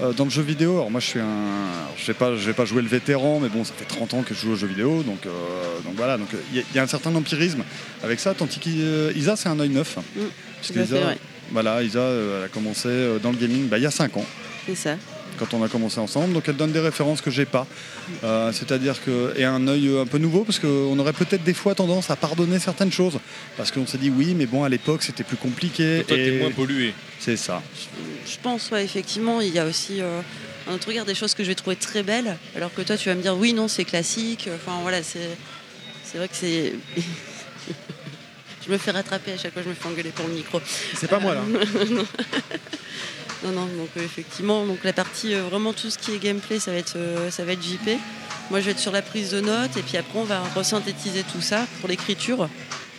euh, 0.00 0.12
dans 0.12 0.22
le 0.24 0.30
jeu 0.30 0.42
vidéo 0.42 0.74
alors 0.74 0.92
moi 0.92 1.00
je 1.00 1.06
suis 1.06 1.18
un 1.18 1.24
alors, 1.24 1.94
je 1.98 2.06
vais 2.06 2.14
pas 2.14 2.36
je 2.36 2.46
vais 2.46 2.52
pas 2.52 2.64
jouer 2.64 2.82
le 2.82 2.88
vétéran 2.88 3.40
mais 3.42 3.48
bon 3.48 3.64
ça 3.64 3.72
fait 3.76 3.84
30 3.84 4.14
ans 4.14 4.22
que 4.22 4.32
je 4.32 4.40
joue 4.42 4.52
aux 4.52 4.56
jeux 4.56 4.68
vidéo 4.68 5.02
donc 5.02 5.26
euh, 5.26 5.30
donc 5.84 5.94
voilà 5.96 6.16
donc 6.18 6.28
il 6.52 6.58
y, 6.58 6.60
a- 6.60 6.64
y 6.76 6.78
a 6.78 6.82
un 6.84 6.86
certain 6.86 7.12
empirisme 7.16 7.64
avec 8.04 8.20
ça 8.20 8.32
tandis 8.32 8.60
qu'Isa 8.60 9.34
c'est 9.34 9.48
un 9.48 9.58
œil 9.58 9.70
neuf 9.70 9.96
parce 9.96 10.68
fait, 10.68 10.74
qu'Isa 10.74 10.96
ouais. 11.04 11.18
voilà 11.50 11.82
Isa 11.82 11.98
euh, 11.98 12.38
elle 12.38 12.44
a 12.44 12.48
commencé 12.48 12.88
dans 13.20 13.32
le 13.32 13.36
gaming 13.38 13.66
bah, 13.68 13.78
il 13.78 13.82
y 13.82 13.86
a 13.86 13.90
5 13.90 14.16
ans 14.18 14.24
C'est 14.64 14.76
ça. 14.76 14.94
Quand 15.38 15.54
on 15.54 15.62
a 15.62 15.68
commencé 15.68 15.98
ensemble. 15.98 16.32
Donc 16.32 16.44
elle 16.48 16.56
donne 16.56 16.72
des 16.72 16.80
références 16.80 17.20
que 17.20 17.30
j'ai 17.30 17.46
pas. 17.46 17.66
Euh, 18.24 18.52
C'est-à-dire 18.52 19.02
que 19.02 19.32
et 19.36 19.44
un 19.44 19.66
œil 19.68 19.98
un 19.98 20.06
peu 20.06 20.18
nouveau 20.18 20.44
parce 20.44 20.58
qu'on 20.58 20.98
aurait 20.98 21.12
peut-être 21.12 21.44
des 21.44 21.54
fois 21.54 21.74
tendance 21.74 22.10
à 22.10 22.16
pardonner 22.16 22.58
certaines 22.58 22.92
choses 22.92 23.18
parce 23.56 23.70
qu'on 23.70 23.86
s'est 23.86 23.98
dit 23.98 24.10
oui, 24.10 24.34
mais 24.36 24.46
bon 24.46 24.64
à 24.64 24.68
l'époque 24.68 25.02
c'était 25.02 25.24
plus 25.24 25.36
compliqué. 25.36 26.04
Toi, 26.06 26.16
t'es 26.16 26.26
et 26.26 26.38
moins 26.38 26.50
pollué. 26.50 26.94
C'est 27.18 27.36
ça. 27.36 27.62
Je 28.26 28.36
pense, 28.42 28.70
ouais, 28.70 28.84
effectivement, 28.84 29.40
il 29.40 29.52
y 29.52 29.58
a 29.58 29.64
aussi 29.64 30.00
euh, 30.00 30.20
un 30.68 30.74
autre 30.74 30.88
regard 30.88 31.04
des 31.04 31.14
choses 31.14 31.34
que 31.34 31.42
je 31.42 31.48
vais 31.48 31.54
trouver 31.54 31.76
très 31.76 32.02
belles, 32.02 32.36
alors 32.56 32.72
que 32.72 32.82
toi, 32.82 32.96
tu 32.96 33.08
vas 33.08 33.14
me 33.14 33.22
dire 33.22 33.36
oui, 33.36 33.52
non, 33.52 33.68
c'est 33.68 33.84
classique. 33.84 34.48
Enfin, 34.54 34.78
voilà, 34.82 35.02
c'est, 35.02 35.36
c'est 36.04 36.18
vrai 36.18 36.28
que 36.28 36.36
c'est. 36.36 36.74
je 38.66 38.72
me 38.72 38.78
fais 38.78 38.90
rattraper 38.90 39.32
à 39.32 39.38
chaque 39.38 39.52
fois, 39.52 39.62
je 39.62 39.68
me 39.68 39.74
fais 39.74 39.88
engueuler 39.88 40.10
pour 40.10 40.26
le 40.26 40.34
micro. 40.34 40.60
C'est 40.96 41.08
pas 41.08 41.18
moi, 41.18 41.34
là. 41.34 41.42
non. 43.44 43.52
non, 43.52 43.66
donc 43.66 43.88
euh, 43.96 44.04
effectivement, 44.04 44.66
donc 44.66 44.84
la 44.84 44.92
partie 44.92 45.34
euh, 45.34 45.42
vraiment 45.42 45.72
tout 45.72 45.90
ce 45.90 45.98
qui 45.98 46.14
est 46.14 46.18
gameplay, 46.18 46.58
ça 46.58 46.70
va 46.70 46.78
être, 46.78 46.96
euh, 46.96 47.30
ça 47.30 47.44
va 47.44 47.52
être 47.52 47.62
JP. 47.62 47.98
Moi, 48.50 48.60
je 48.60 48.66
vais 48.66 48.70
être 48.72 48.78
sur 48.78 48.92
la 48.92 49.02
prise 49.02 49.30
de 49.30 49.40
notes, 49.40 49.76
et 49.76 49.82
puis 49.82 49.96
après, 49.96 50.18
on 50.18 50.24
va 50.24 50.42
resynthétiser 50.54 51.22
tout 51.22 51.40
ça 51.40 51.66
pour 51.80 51.88
l'écriture. 51.88 52.48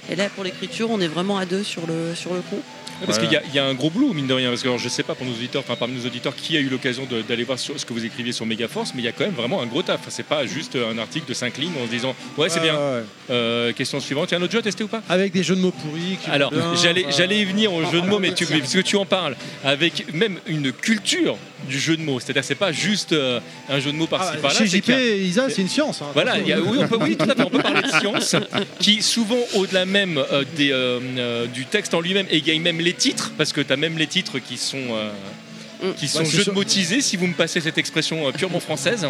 Et 0.10 0.16
là, 0.16 0.30
pour 0.30 0.44
l'écriture, 0.44 0.90
on 0.92 1.00
est 1.00 1.08
vraiment 1.08 1.38
à 1.38 1.46
deux 1.46 1.64
sur 1.64 1.88
le 1.88 2.42
coup. 2.50 2.62
Parce 3.06 3.20
qu'il 3.20 3.32
y, 3.32 3.36
a- 3.36 3.44
il 3.48 3.54
y 3.54 3.60
a 3.60 3.66
un 3.66 3.74
gros 3.74 3.90
boulot, 3.90 4.14
mine 4.14 4.28
de 4.28 4.34
rien. 4.34 4.50
Parce 4.50 4.62
que 4.62 4.68
alors, 4.68 4.80
je 4.80 4.90
sais 4.90 5.04
pas 5.04 5.16
pour 5.16 5.26
nos 5.26 5.34
auditeurs, 5.34 5.62
enfin 5.66 5.76
parmi 5.76 5.96
nos 6.00 6.06
auditeurs, 6.06 6.36
qui 6.36 6.56
a 6.58 6.60
eu 6.60 6.70
l'occasion 6.70 7.08
d'aller 7.28 7.44
voir 7.44 7.60
sur, 7.60 7.80
ce 7.80 7.86
que 7.86 7.94
vous 7.94 8.06
écriviez 8.06 8.32
sur 8.32 8.46
Megaforce, 8.46 8.94
mais 8.96 9.02
il 9.02 9.06
y 9.06 9.08
a 9.08 9.12
quand 9.12 9.26
même 9.26 9.34
vraiment 9.34 9.62
un 9.62 9.66
gros 9.66 9.82
taf. 9.84 10.00
Enfin, 10.02 10.10
c'est 10.10 10.26
pas 10.26 10.46
juste 10.46 10.76
un 10.78 10.98
article 10.98 11.28
de 11.28 11.34
5 11.34 11.58
lignes 11.58 11.74
en 11.82 11.86
se 11.86 11.92
disant 11.92 12.16
Ouais, 12.38 12.50
c'est 12.50 12.60
bien. 12.62 12.74
ouais. 12.76 13.04
Euh, 13.30 13.74
question 13.74 14.00
suivante. 14.00 14.30
Il 14.32 14.34
y 14.34 14.38
a 14.38 14.40
un 14.40 14.44
autre 14.44 14.54
jeu 14.54 14.60
à 14.60 14.64
tester 14.64 14.84
ou 14.84 14.88
pas? 14.88 15.02
Avec 15.10 15.34
des 15.34 15.44
jeux 15.44 15.56
de 15.56 15.62
mots 15.62 15.72
pourris. 15.72 16.18
qui 16.24 16.30
Alors, 16.30 16.52
j'allais, 16.76 17.40
y 17.40 17.46
venir 17.46 17.74
au 17.74 17.84
jeu 17.92 18.02
de 18.02 18.08
mots, 18.08 18.20
mais 18.20 18.34
tu, 18.34 18.46
parce 18.46 18.74
que 18.74 18.80
tu 18.80 18.96
en 18.96 19.06
parles, 19.06 19.36
avec 19.64 20.14
même 20.14 20.40
une 20.48 20.72
culture 20.72 21.38
du 21.68 21.80
jeu 21.80 21.96
de 21.98 22.02
mots. 22.02 22.20
C'est-à-dire, 22.20 22.44
c'est 22.44 22.56
pas 22.56 22.72
juste 22.72 23.14
euh, 23.14 23.40
un 23.70 23.80
jeu 23.80 23.92
de 23.92 23.98
mots 23.98 24.08
par-ci 24.08 24.32
Ah, 24.36 24.38
par-là. 24.42 24.58
chez 24.60 24.68
c'est 24.68 24.78
JP 24.78 24.90
et 24.90 25.22
Isa, 25.24 25.50
c'est 25.50 25.62
une 25.62 25.70
science. 25.70 26.02
hein, 26.02 26.08
Voilà, 26.14 26.40
y 26.40 26.52
a- 26.54 26.60
oui, 26.62 26.78
on 26.82 26.88
peut, 26.88 26.98
oui, 27.02 27.16
tout 27.16 27.30
à 27.30 27.36
fait, 27.36 27.42
on 27.44 27.50
peut 27.50 27.62
parler 27.62 27.82
de 27.82 27.88
science, 28.00 28.36
qui 28.80 29.02
souvent, 29.02 29.40
au-delà 29.56 29.86
même 29.86 30.18
euh, 30.18 30.44
des, 30.56 30.72
euh, 30.72 31.00
euh, 31.18 31.46
du 31.48 31.66
texte 31.66 31.94
en 31.94 32.02
lui-même, 32.02 32.28
égaye 32.30 32.60
même 32.60 32.80
les 32.80 32.94
titres, 32.94 33.32
parce 33.38 33.54
que 33.54 33.62
tu 33.62 33.72
as 33.72 33.78
même 33.78 33.98
les 33.98 34.08
titres 34.08 34.40
qui 34.40 34.58
sont, 34.58 34.78
euh, 34.92 35.92
qui 35.98 36.08
sont 36.08 36.20
Ouais, 36.20 36.26
jeux 36.26 36.46
de 36.46 36.52
motisés, 36.52 37.02
si 37.02 37.18
vous 37.18 37.28
me 37.28 37.34
passez 37.34 37.60
cette 37.62 37.78
expression 37.78 38.28
euh, 38.28 38.32
purement 38.32 38.60
française. 38.60 39.06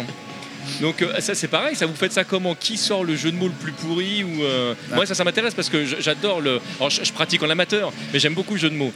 Donc 0.80 1.02
euh, 1.02 1.20
ça 1.20 1.34
c'est 1.34 1.48
pareil, 1.48 1.76
ça 1.76 1.84
vous 1.84 1.94
faites 1.94 2.12
ça 2.14 2.24
comment? 2.24 2.54
Qui 2.54 2.78
sort 2.78 3.04
le 3.04 3.16
jeu 3.16 3.30
de 3.30 3.36
mots 3.36 3.48
le 3.48 3.52
plus 3.52 3.72
pourri 3.72 4.24
ou 4.24 4.42
euh, 4.44 4.74
Ah. 4.90 4.94
Moi 4.96 5.04
ça 5.04 5.14
ça 5.14 5.22
m'intéresse 5.22 5.52
parce 5.52 5.68
que 5.68 5.84
j'adore 5.84 6.40
le. 6.40 6.58
Alors 6.78 6.88
je, 6.88 7.04
je 7.04 7.12
pratique 7.12 7.42
en 7.42 7.50
amateur, 7.50 7.92
mais 8.12 8.18
j'aime 8.18 8.32
beaucoup 8.32 8.54
le 8.54 8.60
jeu 8.60 8.70
de 8.70 8.74
mots. 8.74 8.92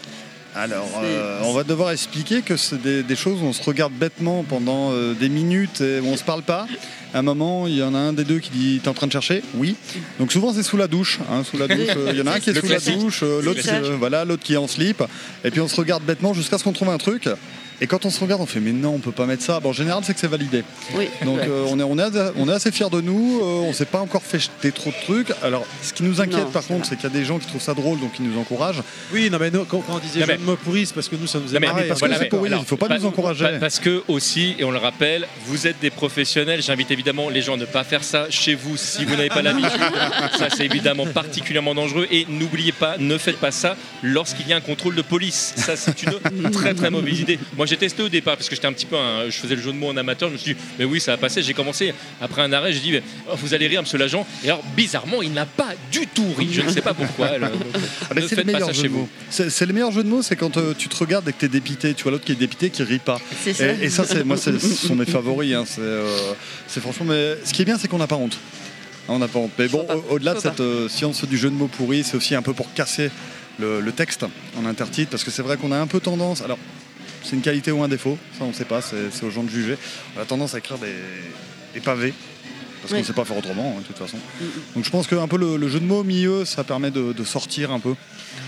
Alors, 0.55 0.89
euh, 1.05 1.41
on 1.45 1.53
va 1.53 1.63
devoir 1.63 1.91
expliquer 1.93 2.43
que 2.43 2.57
c'est 2.57 2.81
des, 2.81 3.03
des 3.03 3.17
choses 3.17 3.41
où 3.41 3.45
on 3.45 3.53
se 3.53 3.63
regarde 3.63 3.93
bêtement 3.93 4.45
pendant 4.49 4.91
euh, 4.93 5.15
des 5.15 5.29
minutes 5.29 5.81
et 5.81 6.01
où 6.01 6.07
on 6.07 6.17
se 6.17 6.25
parle 6.25 6.43
pas. 6.43 6.67
À 7.15 7.21
un 7.21 7.23
moment, 7.23 7.67
il 7.67 7.77
y 7.77 7.83
en 7.83 7.95
a 7.95 7.99
un 7.99 8.13
des 8.13 8.25
deux 8.25 8.39
qui 8.39 8.51
dit 8.51 8.81
T'es 8.83 8.89
en 8.89 8.95
train 8.95 9.07
de 9.07 9.13
chercher 9.13 9.43
Oui. 9.55 9.77
Donc, 10.19 10.33
souvent, 10.33 10.53
c'est 10.53 10.63
sous 10.63 10.77
la 10.77 10.89
douche. 10.89 11.21
hein, 11.31 11.45
sous 11.45 11.59
la 11.59 11.69
douche, 11.69 11.89
euh, 11.97 12.09
il 12.13 12.19
y 12.19 12.23
en 12.23 12.27
a 12.27 12.33
un 12.33 12.41
qui 12.41 12.51
est 12.51 12.61
sous 12.61 12.67
la 12.67 12.81
douche, 12.81 13.23
l'autre 13.23 13.61
voilà, 13.99 14.25
l'autre 14.25 14.43
qui 14.43 14.55
est 14.55 14.59
en 14.59 14.67
slip. 14.69 15.03
Et 15.45 15.51
puis, 15.51 15.61
on 15.61 15.69
se 15.69 15.77
regarde 15.77 16.03
bêtement 16.03 16.35
jusqu'à 16.35 16.59
ce 16.59 16.65
qu'on 16.65 16.73
trouve 16.73 16.91
un 16.91 16.99
truc. 16.99 17.29
Et 17.81 17.87
quand 17.87 18.05
on 18.07 18.11
se 18.11 18.19
regarde, 18.21 18.41
on 18.43 18.47
fait 18.47 18.59
Mais 18.61 18.73
non, 18.73 18.95
on 18.95 18.99
peut 18.99 19.13
pas 19.13 19.25
mettre 19.27 19.43
ça. 19.43 19.61
Bon, 19.61 19.71
en 19.71 19.73
général, 19.73 20.03
c'est 20.05 20.13
que 20.13 20.19
c'est 20.21 20.27
validé. 20.27 20.65
Oui. 20.97 21.09
Donc, 21.25 21.39
Ouais. 21.39 21.47
euh, 21.49 21.65
on, 21.69 21.79
est, 21.79 21.83
on, 21.85 21.97
est, 21.99 22.33
on 22.37 22.49
est 22.49 22.53
assez 22.53 22.73
fiers 22.73 22.91
de 22.91 23.01
nous. 23.01 23.39
euh, 23.41 23.45
on 23.69 23.73
s'est 23.73 23.85
pas 23.85 24.01
encore 24.01 24.23
fait 24.23 24.41
jeter 24.41 24.73
trop 24.73 24.91
de 24.91 24.97
trucs. 25.05 25.29
Alors, 25.43 25.65
ce 25.83 25.93
qui 25.93 26.03
nous 26.03 26.21
inquiète, 26.21 26.47
Non, 26.47 26.51
par 26.51 26.67
contre, 26.67 26.87
c'est 26.87 26.97
qu'il 26.97 27.05
y 27.05 27.13
a 27.13 27.17
des 27.17 27.25
gens 27.25 27.39
qui 27.39 27.47
trouvent 27.47 27.63
ça 27.63 27.75
drôle, 27.75 28.01
donc 28.01 28.13
ils 28.19 28.29
nous 28.29 28.37
encouragent. 28.39 28.83
Oui, 29.13 29.31
non, 29.31 29.39
mais 29.41 29.51
nous, 29.53 29.65
quand, 29.65 29.79
quand 29.87 29.95
on 29.95 29.99
disait 29.99 30.21
de 30.27 30.43
mots 30.43 30.57
pourris, 30.57 30.87
c'est 30.87 30.95
parce 30.95 31.09
que 31.09 31.15
nous, 31.17 31.29
ça 31.29 31.39
nous 31.39 31.55
est 31.55 31.61
mais- 31.61 31.69
marré. 31.69 31.85
parce 31.87 32.03
hein. 32.03 32.09
que 32.09 32.15
c'est 32.15 32.21
mais- 32.23 32.27
pourri, 32.29 32.49
alors, 32.49 32.63
il 32.63 32.67
faut 32.67 32.77
pas 32.77 32.89
pa- 32.89 32.99
nous 32.99 33.07
encourager. 33.07 33.45
pa- 33.45 33.59
Parce 33.61 33.79
que 33.79 34.03
aussi, 34.09 34.57
et 34.59 34.65
on 34.65 34.73
le 34.73 34.79
rappelle, 34.79 35.29
vous 35.47 35.67
êtes 35.69 35.79
des 35.81 35.91
professionnels. 35.91 36.61
J'invite 36.63 36.91
évidemment 36.91 37.29
les 37.29 37.43
gens 37.43 37.55
à 37.55 37.59
ne 37.59 37.65
pas 37.65 37.85
faire 37.85 38.03
ça 38.03 38.27
chez 38.31 38.57
vous 38.57 38.77
si 38.77 39.05
vous 39.05 39.15
n'avez 39.15 39.29
pas 39.29 39.43
l'habitude. 39.43 39.71
ça, 40.37 40.49
c'est 40.55 40.65
évidemment 40.65 41.07
particulièrement 41.07 41.75
dangereux. 41.77 42.09
Et 42.11 42.27
n'oubliez 42.29 42.73
pas, 42.73 42.97
ne 42.99 43.17
faites 43.19 43.39
pas 43.39 43.53
ça 43.53 43.77
lorsqu'il 44.03 44.49
y 44.49 44.53
a 44.53 44.57
un 44.57 44.61
contrôle 44.61 44.97
de 44.97 45.03
police. 45.03 45.53
Ça, 45.57 45.77
c'est 45.77 46.03
une 46.03 46.51
très 46.51 46.75
très 46.75 46.91
mauvaise 46.91 47.21
idée. 47.21 47.39
Moi, 47.57 47.67
j'ai 47.69 47.77
testé 47.77 48.03
au 48.03 48.09
départ 48.09 48.37
parce 48.37 48.49
que 48.49 48.55
j'étais 48.55 48.67
un 48.67 48.73
petit 48.73 48.87
peu, 48.87 48.97
un- 48.97 49.27
je 49.27 49.39
faisais 49.39 49.55
le 49.55 49.63
jeu 49.63 49.73
de 49.73 49.77
mots 49.77 49.89
en 49.91 49.97
amateur. 49.97 50.29
Je 50.29 50.35
me 50.35 50.39
suis 50.39 50.55
dit, 50.55 50.61
mais 50.79 50.85
oui, 50.85 51.01
ça 51.01 51.13
va 51.13 51.19
passer. 51.19 51.43
J'ai 51.43 51.55
commencé 51.55 51.95
après 52.21 52.43
un 52.43 52.53
arrêt. 52.53 52.73
J'ai 52.73 52.81
dit, 52.81 52.99
oh, 53.31 53.35
vous 53.37 53.55
allez 53.55 53.67
rire, 53.69 53.83
monsieur 53.83 53.99
l'agent. 53.99 54.27
Et 54.45 54.49
alors, 54.49 54.63
bizarrement, 54.77 55.23
il 55.23 55.33
n'a 55.33 55.47
pas 55.47 55.71
du 55.93 56.07
tout 56.07 56.33
ri. 56.37 56.49
Je 56.53 56.63
ne 56.63 56.71
sais 56.71 56.81
pas 56.81 56.95
pourquoi. 56.95 57.27
Alors, 57.39 57.51
donc, 57.51 57.61
Ah 57.75 58.15
bah, 58.15 58.21
ne 58.21 58.21
c'est 58.23 58.23
le 58.23 58.29
faites 58.29 58.47
pas 58.47 58.53
meilleur 58.53 58.69
ça 58.69 58.73
jeu 58.73 58.83
chez 58.83 58.89
de 58.89 58.93
vous. 58.93 58.99
mots. 59.01 59.09
C'est 59.31 59.51
c'est 59.51 59.67
le 59.67 59.73
meilleur 59.73 59.93
jeu 59.93 60.03
de 60.03 60.09
mots, 60.09 60.23
c'est 60.23 60.37
quand 60.37 60.57
euh, 60.57 60.75
tu 60.77 60.89
te 60.89 60.97
regardes 60.97 61.29
et 61.29 61.33
que 61.33 61.39
t'es 61.39 61.49
dépité. 61.49 61.95
Tu 61.95 62.03
vois 62.05 62.13
l'autre 62.13 62.25
qui 62.25 62.33
est 62.33 62.37
dépité 62.37 62.71
qui 62.71 62.83
rit 62.83 62.99
pas. 62.99 63.21
C'est 63.45 63.53
ça. 63.53 63.67
Et, 63.73 63.85
et 63.85 63.91
ça, 63.91 64.05
c'est 64.05 64.25
moi, 64.25 64.37
c'est- 64.37 64.59
ce 64.59 64.87
sont 64.87 64.97
mes 64.97 65.05
favoris. 65.07 65.55
hein. 65.55 65.65
C'est 65.67 65.81
euh, 65.81 66.33
c'est 66.67 66.81
franchement. 66.81 67.07
Mais 67.09 67.37
ce 67.45 67.53
qui 67.53 67.63
est 67.63 67.65
bien, 67.67 67.79
c'est 67.79 67.89
qu'on 67.89 67.99
n'a 67.99 68.07
pas 68.07 68.17
honte. 68.17 68.39
Hein, 69.09 69.13
On 69.15 69.19
n'a 69.19 69.29
pas 69.29 69.39
honte. 69.39 69.53
Mais 69.59 69.69
bon, 69.69 69.87
au- 70.09 70.15
au-delà 70.15 70.35
de 70.35 70.41
cette 70.41 70.61
euh, 70.61 70.89
science 70.89 71.25
du 71.25 71.37
jeu 71.39 71.51
de 71.51 71.55
mots 71.55 71.69
pourri, 71.69 72.05
c'est 72.05 72.17
aussi 72.17 72.35
un 72.35 72.43
peu 72.43 72.53
pour 72.53 72.73
casser 72.75 73.11
le, 73.59 73.81
le 73.81 73.93
texte 73.93 74.25
en 74.57 74.67
intertitre, 74.67 75.11
parce 75.11 75.25
que 75.25 75.31
c'est 75.31 75.43
vrai 75.43 75.57
qu'on 75.57 75.73
a 75.73 75.79
un 75.79 75.87
peu 75.87 75.99
tendance. 76.01 76.43
Alors, 76.43 76.59
c'est 77.29 77.37
une 77.37 77.43
qualité 77.43 77.71
ou 77.71 77.83
un 77.83 77.89
défaut, 77.89 78.17
ça 78.39 78.45
on 78.45 78.49
ne 78.49 78.53
sait 78.55 78.65
pas, 78.65 78.81
c'est 78.81 79.23
aux 79.23 79.31
gens 79.31 79.43
de 79.45 79.51
juger. 79.51 79.77
On 80.17 80.21
a 80.21 80.25
tendance 80.25 80.55
à 80.55 80.59
écrire 80.59 80.79
des, 80.79 80.95
des 81.75 81.81
pavés. 81.81 82.15
Parce 82.81 82.93
qu'on 82.93 83.01
ne 83.01 83.05
sait 83.05 83.13
pas 83.13 83.25
faire 83.25 83.37
autrement, 83.37 83.75
hein, 83.77 83.81
de 83.81 83.87
toute 83.87 83.99
façon. 83.99 84.17
Donc 84.75 84.85
je 84.85 84.91
pense 84.91 85.07
qu'un 85.09 85.29
peu 85.29 85.37
le, 85.37 85.57
le 85.57 85.69
jeu 85.69 85.81
de 85.81 85.85
mots 85.85 86.01
au 86.01 86.05
milieu, 86.05 86.45
ça 86.45 86.65
permet 86.65 86.91
de, 86.91 87.13
de 87.13 87.25
sortir 87.25 87.71
un 87.71 87.81
peu. 87.81 87.95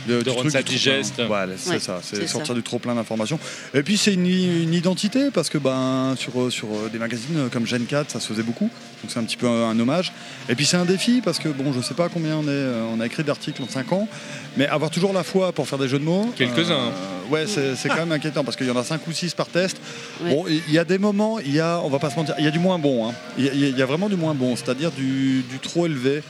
De 0.08 0.22
du 0.22 0.28
rendre 0.30 0.40
truc 0.42 0.52
ça 0.52 0.58
du 0.62 0.64
trop-plein. 0.64 0.92
digeste. 0.98 1.22
Voilà, 1.26 1.52
c'est 1.56 1.70
Ouais, 1.70 1.78
ça, 1.78 2.00
c'est 2.02 2.26
sortir 2.26 2.48
ça. 2.48 2.54
du 2.54 2.62
trop 2.62 2.78
plein 2.78 2.94
d'informations. 2.94 3.38
Et 3.74 3.82
puis 3.82 3.96
c'est 3.96 4.14
une, 4.14 4.26
une 4.26 4.72
identité 4.74 5.30
parce 5.32 5.48
que 5.48 5.58
ben 5.58 6.14
sur, 6.16 6.40
euh, 6.40 6.50
sur 6.50 6.68
euh, 6.68 6.88
des 6.92 6.98
magazines 6.98 7.48
comme 7.52 7.66
Gen 7.66 7.84
4, 7.86 8.10
ça 8.10 8.20
se 8.20 8.26
faisait 8.28 8.42
beaucoup. 8.42 8.70
Donc 9.02 9.10
c'est 9.10 9.18
un 9.18 9.24
petit 9.24 9.36
peu 9.36 9.46
un, 9.48 9.70
un 9.70 9.78
hommage. 9.80 10.12
Et 10.48 10.54
puis 10.54 10.64
c'est 10.66 10.76
un 10.76 10.84
défi 10.84 11.20
parce 11.22 11.38
que 11.38 11.48
bon, 11.48 11.72
je 11.72 11.80
sais 11.80 11.94
pas 11.94 12.08
combien 12.08 12.36
on 12.36 12.44
est, 12.44 12.48
euh, 12.50 12.84
on 12.94 13.00
a 13.00 13.06
écrit 13.06 13.24
d'articles 13.24 13.62
en 13.62 13.68
5 13.68 13.92
ans, 13.92 14.08
mais 14.56 14.66
avoir 14.66 14.90
toujours 14.90 15.12
la 15.12 15.22
foi 15.22 15.52
pour 15.52 15.68
faire 15.68 15.78
des 15.78 15.88
jeux 15.88 15.98
de 15.98 16.04
mots. 16.04 16.32
Quelques-uns, 16.36 16.72
euh, 16.74 17.30
ouais, 17.30 17.46
c'est 17.46 17.76
c'est 17.76 17.88
quand 17.88 17.96
même 17.96 18.12
inquiétant 18.12 18.42
parce 18.44 18.56
qu'il 18.56 18.66
y 18.66 18.70
en 18.70 18.76
a 18.76 18.84
5 18.84 19.06
ou 19.06 19.12
6 19.12 19.34
par 19.34 19.46
test. 19.48 19.76
Ouais. 20.22 20.30
Bon, 20.34 20.44
il 20.48 20.72
y 20.72 20.78
a 20.78 20.84
des 20.84 20.98
moments, 20.98 21.38
il 21.38 21.52
y 21.54 21.60
a, 21.60 21.80
on 21.84 21.88
va 21.88 21.98
pas 21.98 22.10
se 22.10 22.16
mentir, 22.16 22.34
il 22.38 22.44
y 22.44 22.48
a 22.48 22.50
du 22.52 22.58
moins 22.58 22.78
bon. 22.78 23.08
hein. 23.08 23.14
Il 23.38 23.44
y, 23.44 23.48
a- 23.48 23.52
il 23.52 23.78
y 23.78 23.82
a 23.82 23.86
vraiment 23.86 24.08
du 24.08 24.16
moins 24.16 24.34
bon, 24.34 24.56
c'est-à-dire 24.56 24.90
du, 24.92 25.42
du 25.50 25.58
trop 25.60 25.86
élevé. 25.86 26.22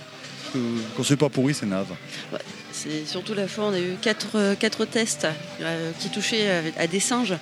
Quand 0.97 1.05
c'est 1.05 1.17
pas 1.17 1.29
pourri, 1.29 1.55
c'est 1.55 1.67
naze. 1.67 1.87
C'est 2.83 3.07
surtout 3.07 3.35
la 3.35 3.47
fois, 3.47 3.65
on 3.67 3.73
a 3.75 3.79
eu 3.81 3.97
quatre, 4.01 4.37
euh, 4.37 4.55
quatre 4.55 4.85
tests 4.87 5.27
euh, 5.61 5.91
qui 6.01 6.09
touchaient 6.09 6.49
à, 6.51 6.83
à 6.83 6.87
des 6.87 7.01
singes. 7.01 7.35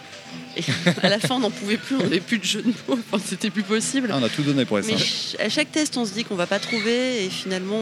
Et 0.57 0.63
à 1.03 1.09
la 1.09 1.19
fin, 1.19 1.37
on 1.37 1.41
n'en 1.41 1.51
pouvait 1.51 1.77
plus, 1.77 1.95
on 1.97 2.01
n'avait 2.03 2.21
plus 2.21 2.39
de 2.39 2.45
jeu 2.45 2.63
de 2.63 2.69
mots, 2.89 2.99
enfin, 3.13 3.23
c'était 3.25 3.51
plus 3.51 3.63
possible. 3.63 4.09
Ah, 4.13 4.19
on 4.21 4.25
a 4.25 4.29
tout 4.29 4.43
donné 4.43 4.65
pour 4.65 4.79
les 4.79 4.87
Mais 4.87 4.99
singes. 4.99 5.37
à 5.39 5.49
chaque 5.49 5.71
test, 5.71 5.97
on 5.97 6.05
se 6.05 6.13
dit 6.13 6.25
qu'on 6.25 6.35
va 6.35 6.47
pas 6.47 6.59
trouver 6.59 7.25
et 7.25 7.31
finalement, 7.31 7.79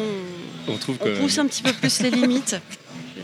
on, 0.68 0.72
On 0.72 0.76
trouve 0.76 0.96
on 1.00 1.04
que. 1.04 1.18
pousse 1.18 1.38
un 1.38 1.46
petit 1.46 1.62
peu 1.62 1.72
plus 1.72 2.00
les 2.02 2.10
limites. 2.10 2.56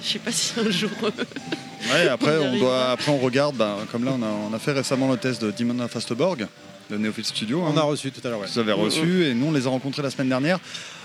Je 0.03 0.09
sais 0.15 0.19
pas 0.19 0.33
si 0.33 0.53
un 0.59 0.71
jour. 0.71 0.91
euh, 1.05 1.11
Ouais, 1.93 2.09
après, 2.09 2.39
On 2.39 2.57
doit, 2.59 2.91
après 2.93 3.11
on 3.11 3.19
regarde, 3.19 3.57
ben, 3.57 3.77
comme 3.91 4.05
là 4.05 4.13
on 4.19 4.23
a, 4.23 4.29
on 4.51 4.55
a 4.55 4.59
fait 4.59 4.73
récemment 4.73 5.11
le 5.11 5.19
test 5.19 5.43
de 5.43 5.51
Dimona 5.51 5.89
Fasteborg, 5.89 6.47
de 6.91 6.97
Neofit 6.97 7.25
Studio. 7.25 7.61
On 7.63 7.77
hein, 7.77 7.77
a 7.77 7.83
reçu 7.83 8.11
tout 8.13 8.21
à 8.27 8.31
l'heure. 8.31 8.41
ouais. 8.41 8.47
Vous 8.53 8.59
avez 8.61 8.73
reçu 8.73 9.27
et 9.27 9.35
nous 9.35 9.47
on 9.47 9.53
les 9.53 9.67
a 9.67 9.71
rencontrés 9.71 10.03
la 10.03 10.11
semaine 10.11 10.29
dernière. 10.29 10.59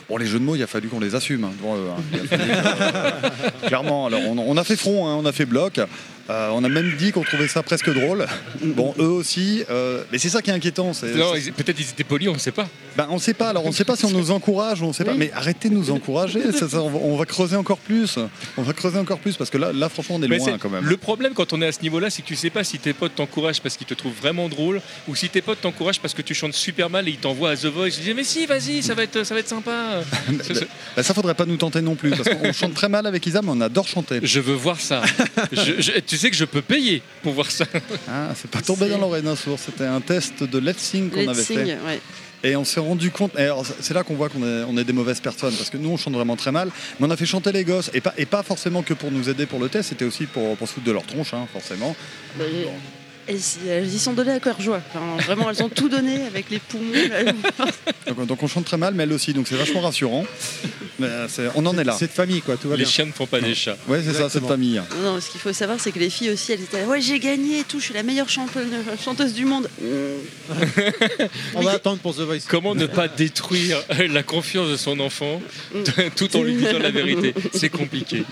Bon, 0.09 0.17
les 0.17 0.25
jeux 0.25 0.39
de 0.39 0.43
mots, 0.43 0.55
il 0.55 0.63
a 0.63 0.67
fallu 0.67 0.87
qu'on 0.87 1.01
les 1.01 1.15
assume 1.15 1.43
hein, 1.43 1.51
hein. 1.61 2.01
Euh, 2.31 3.29
clairement, 3.67 4.05
alors 4.05 4.21
on, 4.25 4.37
on 4.37 4.55
a 4.57 4.63
fait 4.63 4.77
front, 4.77 5.07
hein, 5.07 5.15
on 5.19 5.25
a 5.25 5.31
fait 5.33 5.45
bloc. 5.45 5.81
Euh, 6.29 6.49
on 6.53 6.63
a 6.63 6.69
même 6.69 6.91
dit 6.97 7.11
qu'on 7.11 7.23
trouvait 7.23 7.47
ça 7.47 7.63
presque 7.63 7.89
drôle. 7.93 8.25
Bon, 8.61 8.93
eux 8.99 9.03
aussi. 9.07 9.63
euh, 9.69 10.03
mais 10.11 10.17
c'est 10.17 10.29
ça 10.29 10.41
qui 10.41 10.49
est 10.49 10.53
inquiétant. 10.53 10.93
c'est- 10.93 11.07
ils- 11.37 11.53
peut-être 11.53 11.79
ils 11.79 11.89
étaient 11.89 12.03
polis, 12.03 12.27
on 12.29 12.33
ne 12.33 12.37
sait 12.39 12.51
pas. 12.51 12.67
ben, 12.97 13.07
on 13.09 13.15
ne 13.15 13.19
sait 13.19 13.33
pas. 13.33 13.49
Alors, 13.49 13.63
on 13.65 13.69
ne 13.69 13.73
sait 13.73 13.85
pas 13.85 13.95
si 13.95 14.05
on 14.05 14.09
nous 14.11 14.31
encourage 14.31 14.81
ou 14.81 14.85
on 14.85 14.89
ne 14.89 14.93
sait 14.93 15.05
pas. 15.05 15.13
Mais 15.13 15.31
arrêtez 15.33 15.69
de 15.69 15.75
nous 15.75 15.91
encourager. 15.91 16.51
ça- 16.51 16.67
ça, 16.67 16.81
on, 16.81 16.89
va, 16.89 16.99
on 17.01 17.15
va 17.15 17.25
creuser 17.25 17.55
encore 17.55 17.77
plus. 17.77 18.17
On 18.57 18.61
va 18.61 18.73
creuser 18.73 18.97
encore 18.97 19.19
plus 19.19 19.37
parce 19.37 19.49
que 19.49 19.57
là, 19.57 19.71
là 19.71 19.87
franchement, 19.89 20.15
on 20.15 20.23
est 20.23 20.27
Mais 20.27 20.37
loin 20.37 20.47
c'est- 20.53 20.57
quand 20.59 20.69
même. 20.69 20.83
Le 20.83 20.97
problème 20.97 21.33
quand 21.33 21.53
on 21.53 21.61
est 21.61 21.67
à 21.67 21.71
ce 21.71 21.81
niveau-là, 21.81 22.09
c'est 22.09 22.21
que 22.23 22.27
tu 22.27 22.35
sais 22.35 22.49
pas 22.49 22.63
si 22.63 22.77
tes 22.79 22.93
potes 22.93 23.15
t'encouragent 23.15 23.61
parce 23.61 23.77
qu'ils 23.77 23.87
te 23.87 23.93
trouvent 23.93 24.15
vraiment 24.19 24.49
drôle 24.49 24.81
ou 25.07 25.15
si 25.15 25.29
tes 25.29 25.41
potes 25.41 25.61
t'encouragent 25.61 25.99
parce 25.99 26.13
que 26.13 26.21
tu 26.21 26.33
chantes 26.33 26.53
super 26.53 26.89
mal 26.89 27.07
et 27.07 27.11
ils 27.11 27.17
t'envoient 27.17 27.51
à 27.51 27.55
The 27.55 27.65
Voice. 27.67 27.87
Ils 27.99 28.03
disent 28.03 28.13
mais 28.15 28.23
si, 28.23 28.45
vas-y, 28.45 28.81
ça 28.83 28.93
va 28.95 29.03
être, 29.03 29.23
ça 29.23 29.33
va 29.33 29.39
être 29.39 29.47
sympa. 29.49 30.01
Ce- 30.43 30.65
Ben, 30.95 31.03
ça 31.03 31.13
faudrait 31.13 31.35
pas 31.35 31.45
nous 31.45 31.57
tenter 31.57 31.81
non 31.81 31.95
plus 31.95 32.09
parce 32.11 32.27
qu'on 32.29 32.51
chante 32.51 32.73
très 32.73 32.89
mal 32.89 33.05
avec 33.07 33.25
Isa, 33.25 33.41
mais 33.41 33.51
on 33.51 33.61
adore 33.61 33.87
chanter. 33.87 34.19
Je 34.23 34.39
veux 34.39 34.55
voir 34.55 34.81
ça. 34.81 35.01
Je- 35.51 35.79
je- 35.81 35.99
tu 35.99 36.16
sais 36.17 36.29
que 36.29 36.35
je 36.35 36.45
peux 36.45 36.61
payer 36.61 37.01
pour 37.23 37.33
voir 37.33 37.49
ça. 37.51 37.65
Ah, 38.09 38.33
c'est 38.35 38.49
pas 38.49 38.61
tombé 38.61 38.89
dans 38.89 38.97
l'oreille 38.97 39.23
d'un 39.23 39.35
sourd. 39.35 39.59
C'était 39.59 39.85
un 39.85 40.01
test 40.01 40.43
de 40.43 40.57
Let's 40.59 40.77
Sing 40.77 41.09
qu'on 41.09 41.27
avait 41.27 41.43
fait. 41.43 41.63
ouais. 41.63 42.01
Et 42.43 42.55
on 42.55 42.63
s'est 42.63 42.79
rendu 42.79 43.09
compte, 43.09 43.31
et 43.35 43.43
alors, 43.43 43.65
c'est 43.79 43.95
là 43.95 44.03
qu'on 44.03 44.13
voit 44.13 44.29
qu'on 44.29 44.43
est, 44.43 44.63
on 44.69 44.77
est 44.77 44.83
des 44.83 44.93
mauvaises 44.93 45.19
personnes, 45.19 45.55
parce 45.55 45.71
que 45.71 45.77
nous 45.77 45.89
on 45.89 45.97
chante 45.97 46.13
vraiment 46.13 46.35
très 46.35 46.51
mal, 46.51 46.69
mais 46.99 47.07
on 47.07 47.09
a 47.09 47.17
fait 47.17 47.25
chanter 47.25 47.51
les 47.51 47.63
gosses, 47.63 47.89
et 47.95 47.99
pas, 47.99 48.13
et 48.15 48.27
pas 48.27 48.43
forcément 48.43 48.83
que 48.83 48.93
pour 48.93 49.11
nous 49.11 49.27
aider 49.27 49.47
pour 49.47 49.59
le 49.59 49.69
test, 49.69 49.89
c'était 49.89 50.05
aussi 50.05 50.27
pour, 50.27 50.55
pour 50.55 50.67
se 50.67 50.73
foutre 50.75 50.85
de 50.85 50.91
leur 50.91 51.03
tronche, 51.03 51.33
hein, 51.33 51.47
forcément. 51.51 51.95
Bah, 52.37 52.45
elles, 53.27 53.39
elles 53.67 53.93
y 53.93 53.99
sont 53.99 54.13
données 54.13 54.31
à 54.31 54.39
cœur 54.39 54.59
joie. 54.61 54.81
Enfin, 54.89 55.23
vraiment, 55.23 55.49
elles 55.49 55.63
ont 55.63 55.69
tout 55.69 55.89
donné 55.89 56.23
avec 56.25 56.49
les 56.49 56.59
poumons. 56.59 56.93
là. 56.93 57.31
Donc, 58.07 58.25
donc 58.27 58.43
on 58.43 58.47
chante 58.47 58.65
très 58.65 58.77
mal, 58.77 58.93
mais 58.93 59.03
elle 59.03 59.13
aussi, 59.13 59.33
donc 59.33 59.47
c'est 59.47 59.55
vachement 59.55 59.81
rassurant. 59.81 60.25
Mais, 60.99 61.07
euh, 61.07 61.27
on 61.55 61.65
en 61.65 61.77
est 61.77 61.83
là. 61.83 61.95
Cette 61.97 62.11
famille, 62.11 62.41
quoi, 62.41 62.57
tout 62.57 62.69
va 62.69 62.75
Les 62.75 62.83
bien. 62.83 62.91
chiens 62.91 63.05
ne 63.05 63.11
font 63.11 63.27
pas 63.27 63.39
des 63.41 63.53
chats. 63.53 63.77
Ouais, 63.87 64.01
c'est 64.03 64.13
ça, 64.13 64.29
cette 64.29 64.47
famille. 64.47 64.81
Non, 65.01 65.13
non, 65.13 65.21
ce 65.21 65.29
qu'il 65.29 65.39
faut 65.39 65.53
savoir, 65.53 65.79
c'est 65.79 65.91
que 65.91 65.99
les 65.99 66.09
filles 66.09 66.31
aussi, 66.31 66.51
elles 66.53 66.61
étaient 66.61 66.81
là, 66.81 66.87
ouais, 66.87 67.01
j'ai 67.01 67.19
gagné 67.19 67.59
et 67.59 67.63
tout, 67.63 67.79
je 67.79 67.85
suis 67.85 67.93
la 67.93 68.03
meilleure 68.03 68.29
chanteuse, 68.29 68.67
chanteuse 69.03 69.33
du 69.33 69.45
monde. 69.45 69.69
Mmh. 69.81 70.53
On 71.55 71.61
va 71.61 71.71
attendre 71.71 71.99
pour 71.99 72.15
The 72.15 72.21
Voice. 72.21 72.39
Comment 72.47 72.75
ne 72.75 72.87
pas 72.87 73.07
détruire 73.07 73.77
la 74.09 74.23
confiance 74.23 74.69
de 74.69 74.77
son 74.77 74.99
enfant 74.99 75.41
tout 76.15 76.35
en 76.35 76.43
lui 76.43 76.55
disant 76.55 76.79
la 76.79 76.91
vérité 76.91 77.33
C'est 77.53 77.69
compliqué. 77.69 78.23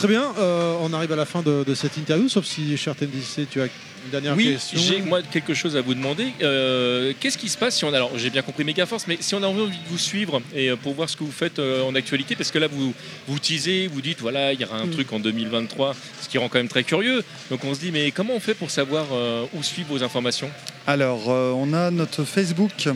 Très 0.00 0.08
bien, 0.08 0.32
euh, 0.38 0.76
on 0.80 0.94
arrive 0.94 1.12
à 1.12 1.16
la 1.16 1.26
fin 1.26 1.42
de, 1.42 1.62
de 1.62 1.74
cette 1.74 1.98
interview, 1.98 2.26
sauf 2.30 2.46
si, 2.46 2.74
cher 2.78 2.96
TMDC, 2.96 3.46
tu 3.50 3.60
as 3.60 3.64
une 3.66 4.10
dernière 4.10 4.34
Oui, 4.34 4.52
question. 4.52 4.80
j'ai 4.80 5.02
moi 5.02 5.20
quelque 5.20 5.52
chose 5.52 5.76
à 5.76 5.82
vous 5.82 5.92
demander. 5.92 6.28
Euh, 6.40 7.12
Qu'est-ce 7.20 7.36
qui 7.36 7.50
se 7.50 7.58
passe 7.58 7.76
si 7.76 7.84
on 7.84 7.92
a, 7.92 7.96
alors 7.96 8.12
j'ai 8.16 8.30
bien 8.30 8.40
compris 8.40 8.64
Megaforce, 8.64 9.04
mais 9.06 9.18
si 9.20 9.34
on 9.34 9.42
a 9.42 9.46
envie 9.46 9.60
de 9.76 9.88
vous 9.90 9.98
suivre 9.98 10.40
et 10.54 10.70
euh, 10.70 10.76
pour 10.76 10.94
voir 10.94 11.10
ce 11.10 11.18
que 11.18 11.24
vous 11.24 11.30
faites 11.30 11.58
euh, 11.58 11.82
en 11.82 11.94
actualité, 11.94 12.34
parce 12.34 12.50
que 12.50 12.58
là 12.58 12.66
vous 12.66 12.94
vous 13.28 13.38
teasez, 13.38 13.88
vous 13.88 14.00
dites 14.00 14.20
voilà 14.22 14.54
il 14.54 14.60
y 14.60 14.64
aura 14.64 14.78
un 14.78 14.86
Mm. 14.86 14.90
truc 14.92 15.12
en 15.12 15.20
2023, 15.20 15.94
ce 16.22 16.28
qui 16.30 16.38
rend 16.38 16.48
quand 16.48 16.58
même 16.58 16.68
très 16.68 16.82
curieux. 16.84 17.22
Donc 17.50 17.62
on 17.66 17.74
se 17.74 17.80
dit 17.80 17.90
mais 17.92 18.10
comment 18.10 18.32
on 18.34 18.40
fait 18.40 18.54
pour 18.54 18.70
savoir 18.70 19.04
euh, 19.12 19.44
où 19.52 19.62
suivre 19.62 19.88
vos 19.90 20.02
informations? 20.02 20.48
Alors, 20.86 21.28
euh, 21.28 21.52
on 21.54 21.74
a 21.74 21.90
notre 21.90 22.24
Facebook 22.24 22.88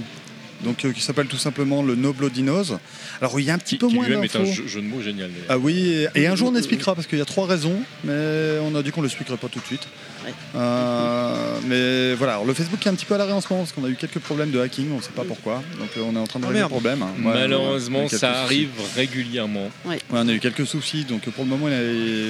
donc 0.65 0.84
euh, 0.84 0.93
qui 0.93 1.01
s'appelle 1.01 1.26
tout 1.28 1.36
simplement 1.36 1.83
le 1.83 1.94
No 1.94 2.12
Bloody 2.12 2.43
Nose. 2.43 2.78
Alors 3.20 3.39
il 3.39 3.47
y 3.47 3.51
a 3.51 3.55
un 3.55 3.59
petit 3.59 3.76
peu 3.78 3.86
Qui 3.86 3.94
moins 3.94 4.07
lui-même 4.07 4.25
est 4.25 4.34
un 4.34 4.41
d'infos. 4.41 4.52
jeu, 4.52 4.67
jeu 4.67 4.81
de 4.83 4.86
mots 4.86 5.01
génial. 5.02 5.31
Ah 5.49 5.59
oui, 5.59 6.07
et, 6.15 6.23
et 6.23 6.26
un 6.26 6.34
jour 6.34 6.51
on 6.52 6.57
expliquera 6.57 6.94
parce 6.97 7.07
qu'il 7.07 7.18
y 7.18 7.23
a 7.23 7.25
trois 7.26 7.47
raisons, 7.47 7.81
mais 8.02 8.59
on 8.62 8.75
a 8.75 8.83
dit 8.83 8.91
qu'on 8.91 9.02
ne 9.02 9.07
l'expliquerait 9.07 9.36
pas 9.36 9.49
tout 9.49 9.60
de 9.60 9.67
suite. 9.67 9.86
Euh, 10.54 11.58
mais 11.66 12.14
voilà, 12.14 12.34
alors, 12.34 12.44
le 12.44 12.54
Facebook 12.54 12.84
est 12.84 12.88
un 12.88 12.94
petit 12.94 13.04
peu 13.04 13.14
à 13.14 13.18
l'arrêt 13.18 13.32
en 13.32 13.40
ce 13.40 13.48
moment 13.50 13.62
parce 13.64 13.72
qu'on 13.72 13.84
a 13.84 13.88
eu 13.88 13.94
quelques 13.96 14.18
problèmes 14.18 14.50
de 14.50 14.60
hacking, 14.60 14.90
on 14.92 14.96
ne 14.98 15.02
sait 15.02 15.10
pas 15.14 15.24
pourquoi. 15.26 15.62
Donc 15.78 15.88
euh, 15.96 16.02
on 16.08 16.14
est 16.16 16.18
en 16.18 16.26
train 16.26 16.38
de 16.40 16.44
Ah, 16.44 16.48
régler 16.48 16.62
le 16.62 16.68
problème. 16.68 17.02
Ouais, 17.02 17.08
on 17.24 17.30
a 17.30 17.34
Malheureusement, 17.34 17.98
eu 18.00 18.08
quelques 18.08 18.20
ça 18.20 18.28
soucis. 18.32 18.44
arrive 18.44 18.68
régulièrement. 18.96 19.70
Ouais, 19.84 19.98
on 20.10 20.28
a 20.28 20.32
eu 20.32 20.40
quelques 20.40 20.66
soucis, 20.66 21.04
donc 21.04 21.22
pour 21.30 21.44
le 21.44 21.50
moment, 21.50 21.66
il 21.68 21.72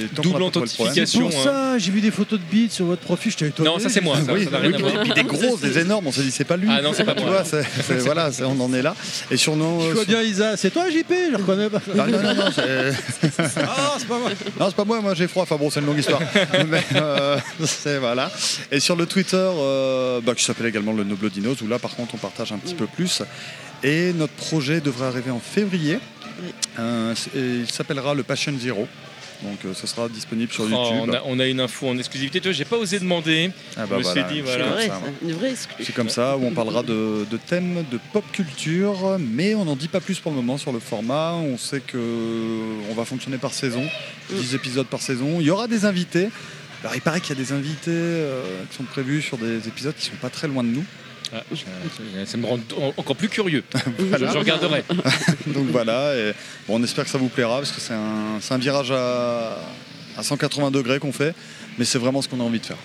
y 0.00 0.04
a 0.04 0.08
tant 0.14 0.22
qu'on 0.22 0.30
Double 0.30 0.42
a 0.42 0.46
pas 0.46 0.50
trouvé 0.50 0.66
le 0.66 0.70
problème. 0.72 0.92
authentification, 1.04 1.28
Pour 1.30 1.42
ça, 1.42 1.78
j'ai 1.78 1.90
vu 1.90 2.00
des 2.00 2.10
photos 2.10 2.38
de 2.38 2.44
bits 2.44 2.68
sur 2.70 2.86
votre 2.86 3.02
profil, 3.02 3.30
j'étais 3.32 3.48
étonné. 3.48 3.68
Non, 3.68 3.78
ça, 3.78 3.88
c'est 3.88 4.00
moi, 4.00 4.16
ça, 4.24 4.32
oui, 4.32 4.44
ça 4.44 4.50
oui, 4.60 4.68
rien 4.68 4.74
à 4.74 4.78
voir. 4.78 4.94
et 4.94 4.98
puis 5.04 5.12
des 5.12 5.24
grosses, 5.24 5.60
des 5.62 5.78
énormes, 5.78 6.06
on 6.06 6.12
s'est 6.12 6.22
dit 6.22 6.30
c'est 6.30 6.44
pas 6.44 6.56
lui. 6.56 6.68
Ah 6.70 6.82
non, 6.82 6.92
c'est 6.94 7.04
pas 7.04 7.14
Tu 7.14 7.22
moi. 7.22 7.30
vois, 7.30 7.44
c'est- 7.44 7.64
c'est- 7.86 7.98
voilà, 7.98 8.32
c'est- 8.32 8.44
on 8.44 8.60
en 8.60 8.72
est 8.72 8.82
là. 8.82 8.94
Et 9.30 9.36
sur 9.36 9.56
nos. 9.56 9.80
Je 9.80 9.92
vois 9.94 10.04
bien 10.04 10.22
Isa, 10.22 10.56
c'est 10.56 10.70
toi 10.70 10.88
JP, 10.90 11.12
je 11.32 11.36
reconnais 11.36 11.68
pas. 11.70 11.80
Ah, 11.98 12.06
non, 12.06 12.22
non, 12.22 12.34
non, 12.34 12.44
c'est. 12.54 12.92
Ah, 13.76 13.94
c'est 13.98 14.08
pas 14.08 14.18
moi. 14.18 14.30
Non, 14.58 14.66
c'est 14.68 14.76
pas 14.76 14.84
moi, 14.84 15.00
moi 15.00 15.14
j'ai 15.14 15.26
froid. 15.28 15.42
Enfin 15.42 15.56
bon, 15.56 15.70
c'est 15.70 15.80
une 15.80 15.86
longue 15.86 15.98
histoire. 15.98 16.20
Mais 16.68 16.82
euh, 16.96 17.38
voilà. 18.00 18.30
Et 18.70 18.80
sur 18.80 18.96
le 18.96 19.06
Twitter, 19.06 19.36
euh, 19.36 20.20
bah, 20.20 20.34
qui 20.34 20.44
s'appelle 20.44 20.66
également 20.66 20.92
le 20.92 21.04
Noblo 21.04 21.28
Dinos, 21.28 21.60
où 21.62 21.66
là 21.68 21.78
par 21.78 21.94
contre 21.94 22.14
on 22.14 22.18
partage 22.18 22.52
un 22.52 22.58
petit 22.58 22.74
peu 22.74 22.86
plus. 22.86 23.22
Et 23.82 24.12
notre 24.14 24.32
projet 24.32 24.80
devrait 24.80 25.06
arriver 25.06 25.30
en 25.30 25.40
février. 25.40 25.98
Euh, 26.78 27.14
et 27.36 27.38
il 27.60 27.70
s'appellera 27.70 28.14
le 28.14 28.22
Passion 28.22 28.52
Zero. 28.58 28.88
Donc 29.42 29.58
euh, 29.64 29.74
ce 29.74 29.86
sera 29.86 30.08
disponible 30.08 30.50
sur 30.52 30.64
Oh, 30.64 30.68
YouTube. 30.68 31.08
on, 31.08 31.12
a, 31.12 31.22
on 31.26 31.38
a 31.38 31.46
une 31.46 31.60
info 31.60 31.88
en 31.88 31.98
exclusivité. 31.98 32.40
Tu 32.40 32.48
vois, 32.48 32.52
j'ai 32.56 32.64
pas 32.64 32.76
osé 32.76 32.98
demander. 32.98 33.50
Ah 33.76 33.80
bah 33.86 33.86
je 33.90 33.94
me 33.96 34.02
voilà, 34.02 34.28
suis 34.28 34.34
dit, 34.34 34.42
c'est 34.46 34.58
voilà. 34.58 34.80
ça, 34.86 35.00
c'est 35.80 35.92
comme 35.94 36.08
ça, 36.08 36.36
où 36.36 36.46
on 36.46 36.52
parlera 36.52 36.82
de, 36.82 37.26
de 37.30 37.36
thèmes 37.36 37.84
de 37.90 37.98
pop 38.12 38.24
culture, 38.32 39.18
mais 39.18 39.54
on 39.54 39.64
n'en 39.64 39.76
dit 39.76 39.88
pas 39.88 40.00
plus 40.00 40.18
pour 40.18 40.30
le 40.32 40.36
moment 40.36 40.56
sur 40.56 40.72
le 40.72 40.78
format. 40.78 41.32
On 41.32 41.58
sait 41.58 41.80
que 41.80 41.98
on 42.90 42.94
va 42.94 43.04
fonctionner 43.04 43.36
par 43.38 43.52
saison, 43.52 43.82
10 44.30 44.54
épisodes 44.54 44.86
par 44.86 45.02
saison. 45.02 45.40
Il 45.40 45.46
y 45.46 45.50
aura 45.50 45.66
des 45.68 45.84
invités. 45.84 46.28
Alors 46.84 46.94
il 46.94 47.00
paraît 47.00 47.20
qu'il 47.20 47.36
y 47.36 47.40
a 47.40 47.42
des 47.42 47.52
invités 47.52 47.90
euh, 47.90 48.42
qui 48.70 48.76
sont 48.76 48.84
prévus 48.84 49.22
sur 49.22 49.38
des 49.38 49.66
épisodes 49.66 49.94
qui 49.98 50.04
sont 50.06 50.16
pas 50.20 50.28
très 50.30 50.46
loin 50.48 50.62
de 50.62 50.68
nous. 50.68 50.84
Ah, 51.32 51.42
ça- 52.26 52.36
me 52.36 52.46
rend 52.46 52.60
en- 52.78 52.92
encore 52.96 53.16
plus 53.16 53.28
curieux. 53.30 53.64
Voilà. 53.98 54.30
Je, 54.30 54.38
regarderai. 54.38 54.84
Donc 55.46 55.66
voilà, 55.70 56.14
et 56.14 56.32
bon, 56.68 56.78
on 56.78 56.84
espère 56.84 57.04
que 57.04 57.10
ça 57.10 57.16
vous 57.18 57.28
plaira 57.30 57.56
parce 57.56 57.72
que 57.72 57.80
c'est 57.80 57.94
un, 57.94 58.58
virage 58.58 58.92
à, 58.92 59.56
à 60.16 60.22
180 60.22 60.70
degrés 60.70 60.98
qu'on 60.98 61.12
fait, 61.12 61.34
mais 61.78 61.86
c'est 61.86 61.98
vraiment 61.98 62.20
ce 62.20 62.28
qu'on 62.28 62.40
a 62.40 62.44
envie 62.44 62.60
de 62.60 62.66
faire. 62.66 62.76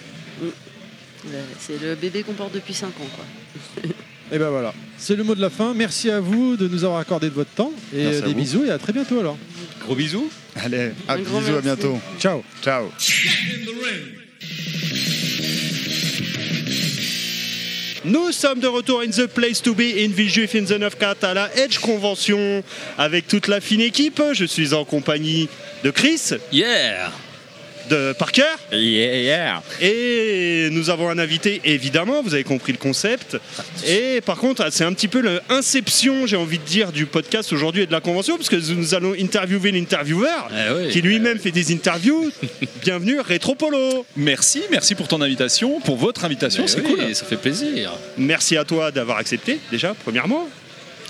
Ouais, 0.41 0.49
C'est 1.59 1.79
le 1.81 1.95
bébé 1.95 2.23
qu'on 2.23 2.33
porte 2.33 2.53
depuis 2.53 2.73
5 2.73 2.87
ans. 2.87 2.91
Quoi. 3.15 3.83
Et 4.31 4.37
ben 4.37 4.49
voilà, 4.49 4.73
c'est 4.97 5.15
le 5.15 5.23
mot 5.23 5.33
de 5.33 5.41
la 5.41 5.49
fin. 5.49 5.73
Merci 5.73 6.11
à 6.11 6.19
vous 6.19 6.55
de 6.55 6.67
nous 6.67 6.83
avoir 6.83 6.99
accordé 6.99 7.29
de 7.29 7.33
votre 7.33 7.49
temps. 7.49 7.71
Et 7.93 8.03
Merci 8.03 8.23
à 8.23 8.27
des 8.27 8.33
bisous 8.33 8.63
et 8.65 8.69
à 8.69 8.77
très 8.77 8.93
bientôt 8.93 9.19
alors. 9.19 9.37
Gros 9.81 9.95
bisous. 9.95 10.29
Allez, 10.55 10.91
à 11.07 11.17
bisous, 11.17 11.55
à 11.57 11.61
bientôt. 11.61 11.97
Ciao. 12.19 12.43
Ciao. 12.61 12.91
Nous 18.05 18.31
sommes 18.31 18.59
de 18.59 18.67
retour 18.67 19.01
in 19.01 19.09
the 19.09 19.27
place 19.27 19.61
to 19.61 19.73
be 19.73 19.97
in 19.97 20.09
Villejuif 20.09 20.55
in 20.55 20.63
the 20.63 20.79
94 20.79 21.23
à 21.23 21.33
la 21.33 21.55
Edge 21.57 21.79
Convention 21.79 22.63
avec 22.97 23.27
toute 23.27 23.47
la 23.47 23.59
fine 23.59 23.81
équipe. 23.81 24.21
Je 24.33 24.45
suis 24.45 24.73
en 24.73 24.85
compagnie 24.85 25.49
de 25.83 25.89
Chris. 25.89 26.33
Yeah 26.51 27.11
De 27.89 28.13
Parker. 28.13 28.43
Yeah, 28.71 29.21
yeah 29.21 29.63
Et 29.81 30.69
nous 30.71 30.91
avons 30.91 31.09
un 31.09 31.17
invité, 31.17 31.59
évidemment, 31.65 32.21
vous 32.21 32.35
avez 32.35 32.43
compris 32.43 32.71
le 32.71 32.77
concept. 32.77 33.37
Et 33.87 34.21
par 34.21 34.37
contre, 34.37 34.67
c'est 34.71 34.83
un 34.83 34.93
petit 34.93 35.07
peu 35.07 35.21
l'inception, 35.49 36.27
j'ai 36.27 36.35
envie 36.35 36.59
de 36.59 36.63
dire, 36.63 36.91
du 36.91 37.07
podcast 37.07 37.51
aujourd'hui 37.51 37.83
et 37.83 37.85
de 37.87 37.91
la 37.91 37.99
convention, 38.01 38.37
parce 38.37 38.49
que 38.49 38.57
nous 38.73 38.93
allons 38.93 39.13
interviewer 39.19 39.71
l'intervieweur, 39.71 40.49
Eh 40.51 40.73
oui. 40.73 40.89
qui 40.89 41.01
lui-même 41.01 41.39
fait 41.39 41.51
des 41.51 41.73
interviews. 41.73 42.31
Bienvenue, 42.83 43.19
Rétropolo. 43.21 44.05
Merci, 44.15 44.61
merci 44.69 44.93
pour 44.93 45.07
ton 45.07 45.21
invitation, 45.21 45.79
pour 45.81 45.97
votre 45.97 46.25
invitation, 46.25 46.63
Mais 46.63 46.67
c'est 46.67 46.81
oui, 46.81 46.95
cool. 46.95 47.15
Ça 47.15 47.25
fait 47.25 47.37
plaisir. 47.37 47.91
Merci 48.17 48.55
à 48.55 48.65
toi 48.65 48.91
d'avoir 48.91 49.17
accepté, 49.17 49.59
déjà, 49.71 49.95
premièrement. 50.03 50.47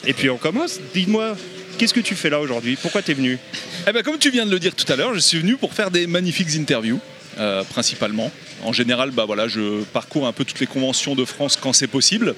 Et 0.08 0.14
puis 0.14 0.30
on 0.30 0.38
commence. 0.38 0.80
Dis-moi, 0.94 1.36
qu'est-ce 1.80 1.94
que 1.94 2.02
tu 2.02 2.16
fais 2.16 2.30
là 2.30 2.42
aujourd'hui? 2.42 2.78
Pourquoi 2.80 3.02
tu 3.02 3.12
es 3.12 3.14
venu? 3.14 3.40
Eh 3.88 3.94
ben, 3.94 4.04
comme 4.04 4.20
tu 4.20 4.30
viens 4.30 4.46
de 4.46 4.52
le 4.52 4.60
dire 4.60 4.76
tout 4.76 4.92
à 4.92 4.98
l'heure, 4.98 5.14
je 5.14 5.20
suis 5.20 5.40
venu 5.40 5.56
pour 5.56 5.74
faire 5.74 5.90
des 5.90 6.08
magnifiques 6.08 6.54
interviews, 6.56 7.00
euh, 7.40 7.64
principalement. 7.64 8.32
En 8.64 8.74
général, 8.74 9.12
bah, 9.12 9.24
voilà, 9.26 9.48
je 9.48 9.82
parcours 9.94 10.28
un 10.28 10.34
peu 10.34 10.44
toutes 10.44 10.60
les 10.60 10.68
conventions 10.68 11.16
de 11.16 11.24
France 11.24 11.58
quand 11.60 11.72
c'est 11.72 11.88
possible. 11.88 12.36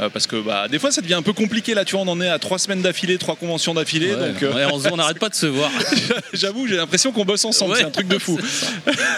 Euh, 0.00 0.08
parce 0.08 0.26
que 0.26 0.36
bah, 0.36 0.68
des 0.68 0.78
fois 0.78 0.90
ça 0.90 1.00
devient 1.00 1.14
un 1.14 1.22
peu 1.22 1.32
compliqué. 1.32 1.74
Là 1.74 1.84
tu 1.84 1.96
vois 1.96 2.04
on 2.04 2.08
en 2.08 2.20
est 2.20 2.28
à 2.28 2.38
trois 2.38 2.58
semaines 2.58 2.82
d'affilée 2.82 3.18
trois 3.18 3.36
conventions 3.36 3.74
d'affilée 3.74 4.14
Ouais, 4.14 4.32
donc 4.32 4.42
euh, 4.42 4.54
ouais, 4.54 4.90
on 4.92 4.96
n'arrête 4.96 5.18
pas 5.18 5.28
de 5.28 5.34
se 5.34 5.46
voir. 5.46 5.70
j'avoue 6.32 6.66
j'ai 6.66 6.76
l'impression 6.76 7.12
qu'on 7.12 7.24
bosse 7.24 7.44
ensemble 7.44 7.72
Ouais, 7.72 7.78
c'est 7.78 7.84
un 7.84 7.90
truc 7.90 8.08
de 8.08 8.18
fou. 8.18 8.38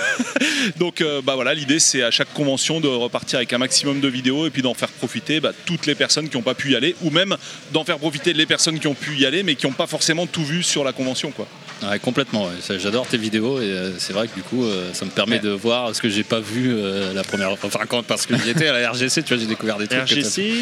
donc 0.79 1.01
euh, 1.01 1.21
bah 1.23 1.35
voilà 1.35 1.55
l'idée 1.55 1.79
c'est 1.79 2.03
à 2.03 2.11
chaque 2.11 2.33
convention 2.33 2.81
de 2.81 2.89
repartir 2.89 3.39
avec 3.39 3.53
un 3.53 3.59
maximum 3.59 4.01
de 4.01 4.09
vidéos 4.09 4.47
et 4.47 4.51
puis 4.51 4.63
d'en 4.63 4.75
faire 4.75 4.89
profiter 4.89 5.41
bah, 5.41 5.53
toutes 5.67 5.87
les 5.87 5.95
personnes 5.95 6.29
qui 6.29 6.37
n'ont 6.37 6.43
pas 6.43 6.55
pu 6.55 6.73
y 6.73 6.77
aller 6.77 6.95
ou 7.03 7.11
même 7.11 7.37
d'en 7.73 7.85
faire 7.85 7.99
profiter 7.99 8.33
les 8.33 8.47
personnes 8.47 8.79
qui 8.79 8.87
ont 8.87 8.95
pu 8.95 9.17
y 9.17 9.27
aller 9.27 9.43
mais 9.43 9.55
qui 9.55 9.67
n'ont 9.67 9.73
pas 9.73 9.87
forcément 9.87 10.27
tout 10.27 10.45
vu 10.45 10.63
sur 10.63 10.85
la 10.85 10.93
convention 10.93 11.31
quoi 11.31 11.47
Ouais, 11.83 11.99
complètement. 11.99 12.45
ouais. 12.47 12.79
J'adore 12.79 13.07
tes 13.07 13.17
vidéos 13.17 13.61
et 13.61 13.65
euh, 13.71 13.91
c'est 13.99 14.13
vrai 14.13 14.29
que 14.29 14.35
du 14.35 14.43
coup, 14.43 14.65
euh, 14.65 14.91
ça 14.93 15.05
me 15.07 15.11
permet 15.11 15.39
de 15.39 15.51
voir 15.51 15.95
ce 15.95 16.01
que 16.03 16.09
j'ai 16.09 16.23
pas 16.25 16.41
vu 16.41 16.73
euh, 16.75 17.13
la 17.15 17.23
première 17.25 17.57
fois. 17.59 17.69
Enfin, 17.73 17.87
quand, 17.89 18.03
parce 18.03 18.27
que 18.27 18.37
j'y 18.37 18.51
étais 18.51 18.67
à 18.69 18.79
la 18.79 18.91
RGC, 18.91 19.23
tu 19.23 19.33
vois, 19.35 19.43
j'ai 19.43 19.49
découvert 19.49 19.79
des 19.79 19.87
trucs. 19.89 20.03
RGC, 20.03 20.53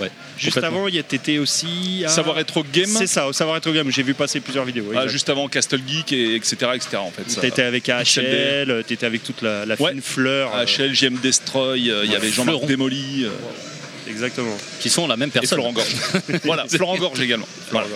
ouais. 0.00 0.10
juste 0.38 0.58
avant, 0.58 0.86
il 0.88 0.94
y 0.94 0.98
a- 0.98 1.02
t'étais 1.02 1.38
aussi. 1.38 2.02
à- 2.04 2.08
Savoir 2.08 2.36
Retro 2.36 2.64
Game. 2.72 2.86
C'est 2.86 3.06
ça, 3.06 3.26
au 3.26 3.32
Savoir 3.32 3.56
Retro 3.56 3.72
Game, 3.72 3.90
j'ai 3.90 4.02
vu 4.02 4.14
passer 4.14 4.40
plusieurs 4.40 4.64
vidéos. 4.64 4.92
Ah, 4.96 5.06
juste 5.08 5.28
avant 5.30 5.48
Castle 5.48 5.80
Geek 5.86 6.12
et 6.12 6.34
etc 6.36 6.56
etc 6.74 6.96
en 6.98 7.10
fait. 7.10 7.24
T'étais 7.40 7.62
avec. 7.62 7.88
AHL, 7.88 8.84
t'étais 8.86 9.06
avec 9.06 9.22
toute 9.24 9.42
la, 9.42 9.66
la 9.66 9.74
Ouais. 9.80 9.90
fine 9.92 10.00
fleur. 10.02 10.52
euh, 10.54 10.64
HL, 10.64 10.94
JM 10.94 11.18
Destroy, 11.22 11.90
euh, 11.90 12.04
il 12.04 12.12
y 12.12 12.14
avait 12.16 12.30
Jean-Marc. 12.30 12.64
Démoli. 12.66 13.24
euh, 13.24 13.28
Exactement. 14.08 14.56
Qui 14.80 14.90
sont 14.90 15.06
la 15.06 15.16
même 15.16 15.28
et 15.30 15.32
personne. 15.32 15.58
Florent 15.58 15.72
Gorge. 15.72 15.94
voilà, 16.44 16.66
Florent 16.68 16.96
Gorge 16.96 17.20
également. 17.20 17.46
Voilà. 17.70 17.86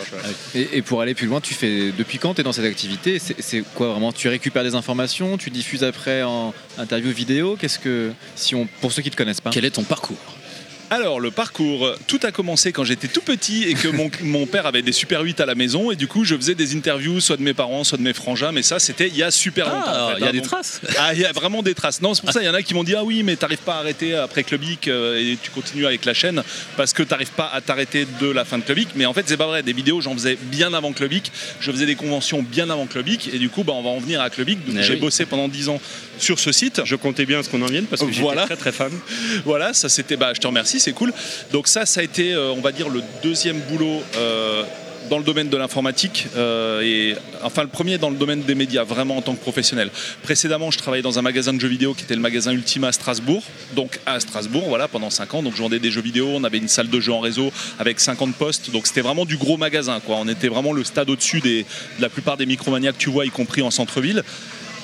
Et, 0.55 0.69
et 0.79 0.83
pour 0.83 1.01
aller 1.01 1.15
plus 1.15 1.27
loin, 1.27 1.41
tu 1.41 1.55
fais 1.55 1.93
depuis 1.97 2.19
quand 2.19 2.35
tu 2.35 2.41
es 2.41 2.45
dans 2.45 2.53
cette 2.53 2.65
activité? 2.65 3.19
C'est 3.19 3.41
c'est 3.41 3.63
quoi 3.75 3.89
vraiment? 3.89 4.13
Tu 4.13 4.29
récupères 4.29 4.65
des 4.65 4.75
informations, 4.75 5.37
tu 5.39 5.51
diffuses 5.51 5.85
après 5.85 6.23
en 6.23 6.55
interview 6.79 7.11
vidéo? 7.11 7.57
Qu'est-ce 7.61 7.79
que 7.79 8.13
si 8.35 8.55
on 8.55 8.67
pour 8.81 8.93
ceux 8.93 9.03
qui 9.03 9.11
te 9.11 9.17
connaissent 9.17 9.41
pas 9.41 9.51
Quel 9.51 9.65
est 9.65 9.71
ton 9.71 9.85
parcours? 9.85 10.17
Alors, 10.91 11.21
le 11.21 11.31
parcours, 11.31 11.93
tout 12.07 12.19
a 12.23 12.33
commencé 12.33 12.73
quand 12.73 12.83
j'étais 12.85 13.09
tout 13.09 13.21
petit 13.21 13.65
et 13.65 13.75
que 13.75 13.89
mon, 13.89 14.11
mon 14.23 14.47
père 14.47 14.65
avait 14.65 14.81
des 14.81 14.93
Super 14.93 15.21
8 15.23 15.39
à 15.41 15.45
la 15.47 15.55
maison. 15.55 15.91
Et 15.91 15.97
du 15.97 16.07
coup, 16.07 16.25
je 16.25 16.35
faisais 16.35 16.55
des 16.55 16.75
interviews, 16.75 17.21
soit 17.21 17.37
de 17.37 17.43
mes 17.43 17.53
parents, 17.53 17.85
soit 17.85 17.99
de 17.99 18.03
mes 18.03 18.15
frangins. 18.15 18.53
Mais 18.53 18.63
ça, 18.63 18.79
c'était 18.79 19.07
il 19.09 19.17
y 19.17 19.23
a 19.23 19.31
super 19.31 19.69
Ah, 19.69 19.75
longtemps. 19.75 20.05
en 20.07 20.09
fait, 20.09 20.15
il 20.17 20.21
y 20.21 20.25
a 20.25 20.29
hein. 20.29 20.33
des 20.33 20.39
Donc- 20.39 20.47
traces. 20.49 20.81
Ah, 20.99 21.13
il 21.15 21.21
y 21.21 21.25
a 21.27 21.33
vraiment 21.33 21.63
des 21.63 21.75
traces. 21.75 22.01
Non, 22.01 22.15
c'est 22.15 22.23
pour 22.23 22.33
ça, 22.33 22.41
il 22.43 22.47
y 22.47 22.49
en 22.49 22.55
a 22.55 22.63
qui 22.63 22.73
m'ont 22.75 22.85
dit 22.85 22.95
Ah 22.97 23.05
oui, 23.05 23.23
mais 23.23 23.37
t'arrives 23.37 23.59
pas 23.59 23.75
à 23.75 23.79
arrêter 23.81 24.15
après 24.15 24.45
Clubic 24.45 24.89
euh, 24.89 25.19
et 25.19 25.37
tu 25.43 25.51
continues 25.51 25.87
avec 25.87 26.05
la 26.07 26.15
chaîne 26.15 26.43
parce 26.77 26.93
que 26.95 27.03
t'arrives 27.03 27.31
pas 27.33 27.51
à 27.53 27.61
t'arrêter 27.61 28.07
de 28.21 28.27
la 28.31 28.45
fin 28.47 28.57
de 28.59 28.63
Clubic. 28.65 28.89
Mais 28.97 29.05
en 29.05 29.13
fait, 29.13 29.25
c'est 29.27 29.37
pas 29.37 29.47
vrai. 29.47 29.63
Des 29.63 29.75
vidéos, 29.75 30.01
j'en 30.01 30.15
faisais 30.15 30.39
bien 30.41 30.73
avant 30.73 30.93
Clubic. 30.93 31.31
Je 31.61 31.71
faisais 31.71 31.87
des 31.87 31.97
conventions 31.97 32.43
bien 32.43 32.71
avant 32.71 32.87
Clubic. 32.87 33.29
Et 33.35 33.39
du 33.39 33.51
coup, 33.51 33.63
bah, 33.63 33.75
on 33.77 33.83
va 33.83 33.91
en 33.91 33.99
venir 33.99 34.23
à 34.23 34.31
Clubic. 34.31 34.65
Donc, 34.65 34.77
Eh 34.79 34.83
j'ai 34.83 34.95
oui. 34.95 35.01
bossé 35.01 35.27
pendant 35.27 35.49
10 35.49 35.69
ans 35.69 35.81
sur 36.19 36.39
ce 36.41 36.51
site. 36.51 36.81
Je 36.85 36.97
comptais 36.97 37.27
bien 37.27 37.43
ce 37.43 37.51
qu'on 37.51 37.61
en 37.63 37.67
vienne 37.67 37.85
parce 37.85 38.01
que 38.03 38.09
j'étais 38.09 38.23
Voilà. 38.23 38.47
très 38.47 38.57
très 38.57 38.73
fan. 38.73 38.91
Voilà, 39.45 39.75
ça 39.75 39.89
c'était. 39.91 40.17
Bah, 40.17 40.33
je 40.35 40.41
te 40.41 40.47
remercie, 40.47 40.78
c'est 40.79 40.93
cool. 40.93 41.13
Donc 41.53 41.69
ça, 41.69 41.87
ça 41.87 42.01
a 42.01 42.03
été, 42.03 42.33
euh, 42.33 42.53
on 42.53 42.61
va 42.61 42.73
dire, 42.73 42.89
le 42.89 43.03
deuxième 43.23 43.61
boulot. 43.61 44.03
euh, 44.17 44.65
dans 45.09 45.19
le 45.19 45.25
domaine 45.25 45.49
de 45.49 45.57
l'informatique 45.57 46.27
euh, 46.37 46.81
et 46.83 47.17
enfin 47.43 47.63
le 47.63 47.69
premier 47.69 47.99
dans 47.99 48.11
le 48.11 48.17
domaine 48.17 48.43
des 48.43 48.55
médias 48.55 48.85
vraiment 48.85 49.17
en 49.17 49.23
tant 49.23 49.35
que 49.35 49.41
professionnel. 49.41 49.91
Précédemment, 50.23 50.71
je 50.71 50.79
travaillais 50.79 51.03
dans 51.03 51.19
un 51.19 51.23
magasin 51.23 51.53
de 51.53 51.61
jeux 51.61 51.69
vidéo 51.69 51.95
qui 51.95 52.05
était 52.05 52.15
le 52.15 52.21
magasin 52.21 52.53
Ultima 52.53 52.89
à 52.89 52.93
Strasbourg, 52.93 53.43
donc 53.75 53.99
à 54.07 54.21
Strasbourg, 54.21 54.65
voilà 54.69 54.89
pendant 54.89 55.11
5 55.11 55.35
ans. 55.35 55.43
Donc 55.43 55.55
je 55.57 55.63
vendais 55.63 55.79
des 55.79 55.91
jeux 55.91 56.03
vidéo, 56.03 56.29
on 56.35 56.45
avait 56.45 56.59
une 56.59 56.69
salle 56.69 56.89
de 56.89 57.01
jeux 57.01 57.13
en 57.13 57.21
réseau 57.21 57.51
avec 57.79 58.01
50 58.01 58.35
postes, 58.35 58.71
donc 58.71 58.87
c'était 58.87 59.01
vraiment 59.01 59.25
du 59.25 59.37
gros 59.37 59.57
magasin. 59.57 60.01
On 60.09 60.29
était 60.29 60.49
vraiment 60.49 60.73
le 60.73 60.85
stade 60.85 61.11
au-dessus 61.11 61.41
des, 61.41 61.63
de 61.63 62.03
la 62.03 62.09
plupart 62.09 62.37
des 62.37 62.47
micromanias 62.47 62.93
que 62.93 62.99
tu 62.99 63.11
vois, 63.11 63.27
y 63.27 63.31
compris 63.31 63.63
en 63.63 63.71
centre-ville. 63.71 64.23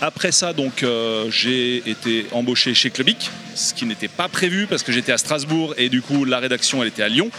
Après 0.00 0.32
ça, 0.32 0.52
donc, 0.52 0.82
euh, 0.82 1.30
j'ai 1.30 1.88
été 1.88 2.26
embauché 2.32 2.74
chez 2.74 2.90
Clubic, 2.90 3.30
ce 3.54 3.72
qui 3.72 3.86
n'était 3.86 4.08
pas 4.08 4.28
prévu 4.28 4.66
parce 4.66 4.82
que 4.82 4.92
j'étais 4.92 5.12
à 5.12 5.18
Strasbourg 5.18 5.74
et 5.78 5.88
du 5.88 6.02
coup 6.02 6.24
la 6.24 6.38
rédaction 6.40 6.82
elle 6.82 6.88
était 6.88 7.02
à 7.02 7.08
Lyon. 7.08 7.30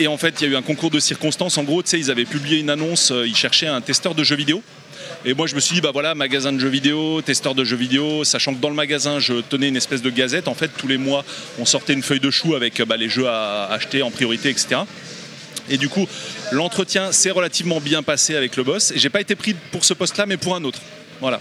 Et 0.00 0.06
en 0.06 0.16
fait, 0.16 0.40
il 0.40 0.44
y 0.44 0.50
a 0.50 0.52
eu 0.52 0.56
un 0.56 0.62
concours 0.62 0.90
de 0.90 1.00
circonstances. 1.00 1.58
En 1.58 1.64
gros, 1.64 1.82
tu 1.82 1.90
sais, 1.90 1.98
ils 1.98 2.10
avaient 2.10 2.24
publié 2.24 2.58
une 2.58 2.70
annonce, 2.70 3.10
euh, 3.10 3.26
ils 3.26 3.34
cherchaient 3.34 3.66
un 3.66 3.80
testeur 3.80 4.14
de 4.14 4.22
jeux 4.22 4.36
vidéo. 4.36 4.62
Et 5.24 5.34
moi, 5.34 5.48
je 5.48 5.56
me 5.56 5.60
suis 5.60 5.74
dit, 5.74 5.80
bah 5.80 5.90
voilà, 5.92 6.14
magasin 6.14 6.52
de 6.52 6.60
jeux 6.60 6.68
vidéo, 6.68 7.20
testeur 7.22 7.54
de 7.54 7.64
jeux 7.64 7.76
vidéo, 7.76 8.22
sachant 8.22 8.54
que 8.54 8.60
dans 8.60 8.68
le 8.68 8.76
magasin, 8.76 9.18
je 9.18 9.34
tenais 9.34 9.66
une 9.66 9.76
espèce 9.76 10.00
de 10.00 10.10
gazette. 10.10 10.46
En 10.46 10.54
fait, 10.54 10.70
tous 10.76 10.86
les 10.86 10.98
mois, 10.98 11.24
on 11.58 11.64
sortait 11.64 11.94
une 11.94 12.02
feuille 12.02 12.20
de 12.20 12.30
chou 12.30 12.54
avec 12.54 12.78
euh, 12.78 12.84
bah, 12.84 12.96
les 12.96 13.08
jeux 13.08 13.26
à 13.26 13.66
acheter 13.72 14.02
en 14.02 14.12
priorité, 14.12 14.50
etc. 14.50 14.82
Et 15.68 15.78
du 15.78 15.88
coup, 15.88 16.06
l'entretien 16.52 17.10
s'est 17.10 17.32
relativement 17.32 17.80
bien 17.80 18.04
passé 18.04 18.36
avec 18.36 18.56
le 18.56 18.62
boss. 18.62 18.92
Et 18.92 18.98
j'ai 18.98 19.10
pas 19.10 19.20
été 19.20 19.34
pris 19.34 19.54
pour 19.72 19.84
ce 19.84 19.94
poste-là, 19.94 20.26
mais 20.26 20.36
pour 20.36 20.54
un 20.54 20.62
autre. 20.62 20.80
Voilà. 21.20 21.40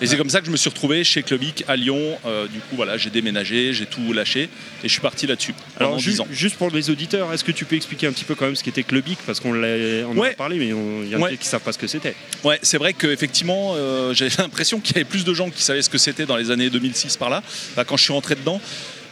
Et 0.00 0.06
c'est 0.06 0.16
comme 0.16 0.30
ça 0.30 0.40
que 0.40 0.46
je 0.46 0.52
me 0.52 0.56
suis 0.56 0.70
retrouvé 0.70 1.02
chez 1.02 1.22
Clubic 1.24 1.64
à 1.66 1.74
Lyon. 1.74 2.18
Euh, 2.24 2.46
du 2.46 2.60
coup, 2.60 2.76
voilà, 2.76 2.96
j'ai 2.96 3.10
déménagé, 3.10 3.72
j'ai 3.72 3.86
tout 3.86 4.12
lâché 4.12 4.42
et 4.42 4.48
je 4.84 4.88
suis 4.88 5.00
parti 5.00 5.26
là-dessus. 5.26 5.54
Alors, 5.76 5.90
pendant 5.90 6.00
ju- 6.00 6.10
10 6.12 6.20
ans. 6.20 6.28
juste 6.30 6.56
pour 6.56 6.70
les 6.70 6.88
auditeurs, 6.90 7.32
est-ce 7.32 7.42
que 7.42 7.50
tu 7.52 7.64
peux 7.64 7.74
expliquer 7.74 8.06
un 8.06 8.12
petit 8.12 8.24
peu 8.24 8.34
quand 8.36 8.46
même 8.46 8.54
ce 8.56 8.62
qu'était 8.62 8.84
Clubic 8.84 9.18
Parce 9.26 9.40
qu'on 9.40 9.50
en 9.58 10.22
a 10.22 10.30
parlé, 10.36 10.58
mais 10.58 10.66
il 10.68 11.08
y 11.10 11.16
en 11.16 11.18
a 11.20 11.24
Ouais. 11.24 11.32
qui 11.36 11.44
ne 11.44 11.50
savent 11.50 11.62
pas 11.62 11.72
ce 11.72 11.78
que 11.78 11.88
c'était. 11.88 12.14
Ouais, 12.44 12.58
c'est 12.62 12.78
vrai 12.78 12.92
qu'effectivement, 12.92 13.74
euh, 13.76 14.14
j'avais 14.14 14.30
l'impression 14.38 14.78
qu'il 14.78 14.94
y 14.96 15.00
avait 15.00 15.04
plus 15.08 15.24
de 15.24 15.34
gens 15.34 15.50
qui 15.50 15.62
savaient 15.62 15.82
ce 15.82 15.90
que 15.90 15.98
c'était 15.98 16.26
dans 16.26 16.36
les 16.36 16.50
années 16.52 16.70
2006 16.70 17.16
par 17.16 17.28
là, 17.30 17.42
Bah, 17.74 17.84
quand 17.84 17.96
je 17.96 18.04
suis 18.04 18.12
rentré 18.12 18.36
dedans. 18.36 18.60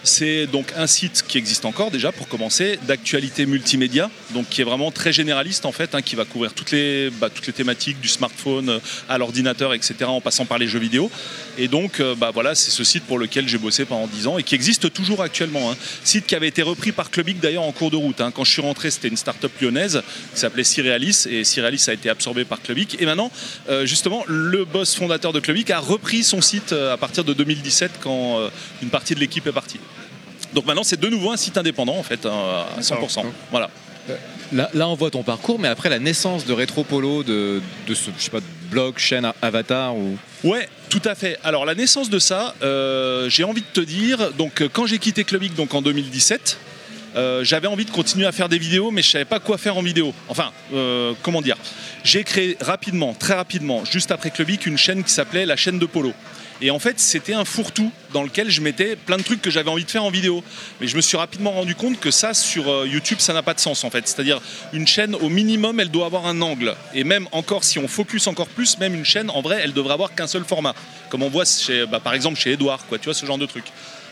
C'est 0.06 0.46
donc 0.46 0.72
un 0.76 0.86
site 0.86 1.24
qui 1.26 1.36
existe 1.36 1.64
encore 1.64 1.90
déjà 1.90 2.12
pour 2.12 2.28
commencer, 2.28 2.78
d'actualité 2.86 3.44
multimédia, 3.44 4.08
donc 4.30 4.48
qui 4.48 4.60
est 4.60 4.64
vraiment 4.64 4.92
très 4.92 5.12
généraliste 5.12 5.66
en 5.66 5.72
fait, 5.72 5.96
hein, 5.96 6.00
qui 6.00 6.14
va 6.14 6.24
couvrir 6.24 6.54
toutes 6.54 6.70
les, 6.70 7.10
bah, 7.10 7.28
thématiques 7.28 8.00
du 8.00 8.06
smartphone 8.06 8.68
euh, 8.68 8.78
à 9.08 9.18
l'ordinateur, 9.18 9.74
etc., 9.74 10.04
en 10.04 10.20
passant 10.20 10.44
par 10.44 10.58
les 10.58 10.68
jeux 10.68 10.78
vidéo. 10.78 11.10
Et 11.58 11.66
donc, 11.66 11.98
euh, 11.98 12.14
bah, 12.14 12.30
voilà, 12.32 12.54
c'est 12.54 12.70
ce 12.70 12.84
site 12.84 13.02
pour 13.02 13.18
lequel 13.18 13.48
j'ai 13.48 13.58
bossé 13.58 13.84
pendant 13.84 14.06
10 14.06 14.28
ans 14.28 14.38
et 14.38 14.44
qui 14.44 14.54
existe 14.54 14.92
toujours 14.92 15.22
actuellement. 15.22 15.72
hein. 15.72 15.76
Site 16.04 16.26
qui 16.26 16.36
avait 16.36 16.46
été 16.46 16.62
repris 16.62 16.92
par 16.92 17.10
Clubic 17.10 17.40
d'ailleurs 17.40 17.64
en 17.64 17.72
cours 17.72 17.90
de 17.90 17.96
route. 17.96 18.20
hein. 18.20 18.30
Quand 18.30 18.44
je 18.44 18.52
suis 18.52 18.62
rentré, 18.62 18.92
c'était 18.92 19.08
une 19.08 19.16
start-up 19.16 19.50
lyonnaise 19.60 20.02
qui 20.32 20.38
s'appelait 20.40 20.62
Cyrealis 20.62 21.26
et 21.28 21.42
Cyrealis 21.42 21.84
a 21.88 21.92
été 21.92 22.10
absorbé 22.10 22.44
par 22.44 22.62
Clubic. 22.62 22.96
Et 23.00 23.06
maintenant, 23.06 23.32
euh, 23.68 23.84
justement, 23.86 24.22
le 24.28 24.64
boss 24.64 24.94
fondateur 24.94 25.32
de 25.32 25.40
Clubic 25.40 25.70
a 25.70 25.80
repris 25.80 26.22
son 26.22 26.40
site 26.40 26.72
à 26.72 26.96
partir 26.96 27.24
de 27.24 27.32
2017 27.32 27.90
quand 28.00 28.38
une 28.82 28.90
partie 28.90 29.16
de 29.16 29.20
l'équipe 29.20 29.44
est 29.48 29.52
partie. 29.52 29.80
Donc 30.54 30.66
maintenant, 30.66 30.84
c'est 30.84 31.00
de 31.00 31.08
nouveau 31.08 31.32
un 31.32 31.36
site 31.36 31.56
indépendant 31.58 31.96
en 31.96 32.02
fait, 32.02 32.26
hein, 32.26 32.64
à 32.76 32.80
100%. 32.80 33.24
Voilà. 33.50 33.70
Là, 34.52 34.70
là, 34.74 34.88
on 34.88 34.94
voit 34.94 35.10
ton 35.10 35.24
parcours, 35.24 35.58
mais 35.58 35.66
après 35.66 35.88
la 35.88 35.98
naissance 35.98 36.46
de 36.46 36.52
Retro 36.52 36.84
Polo, 36.84 37.24
de, 37.24 37.60
de 37.88 37.94
ce 37.94 38.10
je 38.16 38.22
sais 38.22 38.30
pas, 38.30 38.38
blog, 38.70 38.98
chaîne, 38.98 39.30
avatar 39.42 39.96
ou. 39.96 40.16
Ouais, 40.44 40.68
tout 40.88 41.02
à 41.04 41.14
fait. 41.14 41.38
Alors 41.42 41.64
la 41.64 41.74
naissance 41.74 42.10
de 42.10 42.18
ça, 42.20 42.54
euh, 42.62 43.28
j'ai 43.28 43.42
envie 43.42 43.62
de 43.62 43.66
te 43.72 43.80
dire, 43.80 44.32
donc 44.32 44.60
euh, 44.60 44.68
quand 44.72 44.86
j'ai 44.86 44.98
quitté 44.98 45.24
Clubic 45.24 45.54
donc 45.54 45.74
en 45.74 45.82
2017, 45.82 46.58
euh, 47.16 47.42
j'avais 47.44 47.66
envie 47.66 47.86
de 47.86 47.90
continuer 47.90 48.26
à 48.26 48.32
faire 48.32 48.48
des 48.48 48.58
vidéos, 48.58 48.90
mais 48.90 49.02
je 49.02 49.10
savais 49.10 49.24
pas 49.24 49.40
quoi 49.40 49.56
faire 49.56 49.76
en 49.76 49.82
vidéo. 49.82 50.12
Enfin, 50.28 50.52
euh, 50.74 51.14
comment 51.22 51.40
dire? 51.40 51.56
J'ai 52.04 52.24
créé 52.24 52.56
rapidement, 52.60 53.14
très 53.14 53.34
rapidement, 53.34 53.84
juste 53.84 54.10
après 54.10 54.30
Clubic, 54.30 54.66
une 54.66 54.76
chaîne 54.76 55.02
qui 55.02 55.10
s'appelait 55.10 55.46
la 55.46 55.56
chaîne 55.56 55.78
de 55.78 55.86
Polo. 55.86 56.12
Et 56.62 56.70
en 56.70 56.78
fait, 56.78 56.98
c'était 56.98 57.34
un 57.34 57.44
fourre-tout 57.44 57.92
dans 58.12 58.22
lequel 58.22 58.50
je 58.50 58.62
mettais 58.62 58.96
plein 58.96 59.18
de 59.18 59.22
trucs 59.22 59.42
que 59.42 59.50
j'avais 59.50 59.68
envie 59.68 59.84
de 59.84 59.90
faire 59.90 60.04
en 60.04 60.10
vidéo. 60.10 60.42
Mais 60.80 60.86
je 60.86 60.96
me 60.96 61.02
suis 61.02 61.16
rapidement 61.16 61.52
rendu 61.52 61.74
compte 61.74 62.00
que 62.00 62.10
ça, 62.10 62.32
sur 62.32 62.70
euh, 62.70 62.86
YouTube, 62.86 63.18
ça 63.20 63.34
n'a 63.34 63.42
pas 63.42 63.52
de 63.52 63.60
sens 63.60 63.84
en 63.84 63.90
fait. 63.90 64.08
C'est-à-dire, 64.08 64.40
une 64.72 64.86
chaîne, 64.86 65.14
au 65.14 65.28
minimum, 65.28 65.80
elle 65.80 65.90
doit 65.90 66.06
avoir 66.06 66.26
un 66.26 66.40
angle. 66.40 66.74
Et 66.94 67.04
même 67.04 67.28
encore, 67.32 67.64
si 67.64 67.78
on 67.78 67.88
focus 67.88 68.26
encore 68.26 68.48
plus, 68.48 68.78
même 68.78 68.94
une 68.94 69.04
chaîne, 69.04 69.28
en 69.30 69.42
vrai, 69.42 69.60
elle 69.62 69.74
devrait 69.74 69.94
avoir 69.94 70.14
qu'un 70.14 70.26
seul 70.26 70.44
format. 70.44 70.74
Comme 71.10 71.22
on 71.22 71.28
voit, 71.28 71.44
bah, 71.90 72.00
par 72.00 72.14
exemple, 72.14 72.38
chez 72.38 72.52
Edouard, 72.52 72.86
quoi, 72.86 72.98
tu 72.98 73.04
vois, 73.04 73.14
ce 73.14 73.26
genre 73.26 73.38
de 73.38 73.46
truc. 73.46 73.64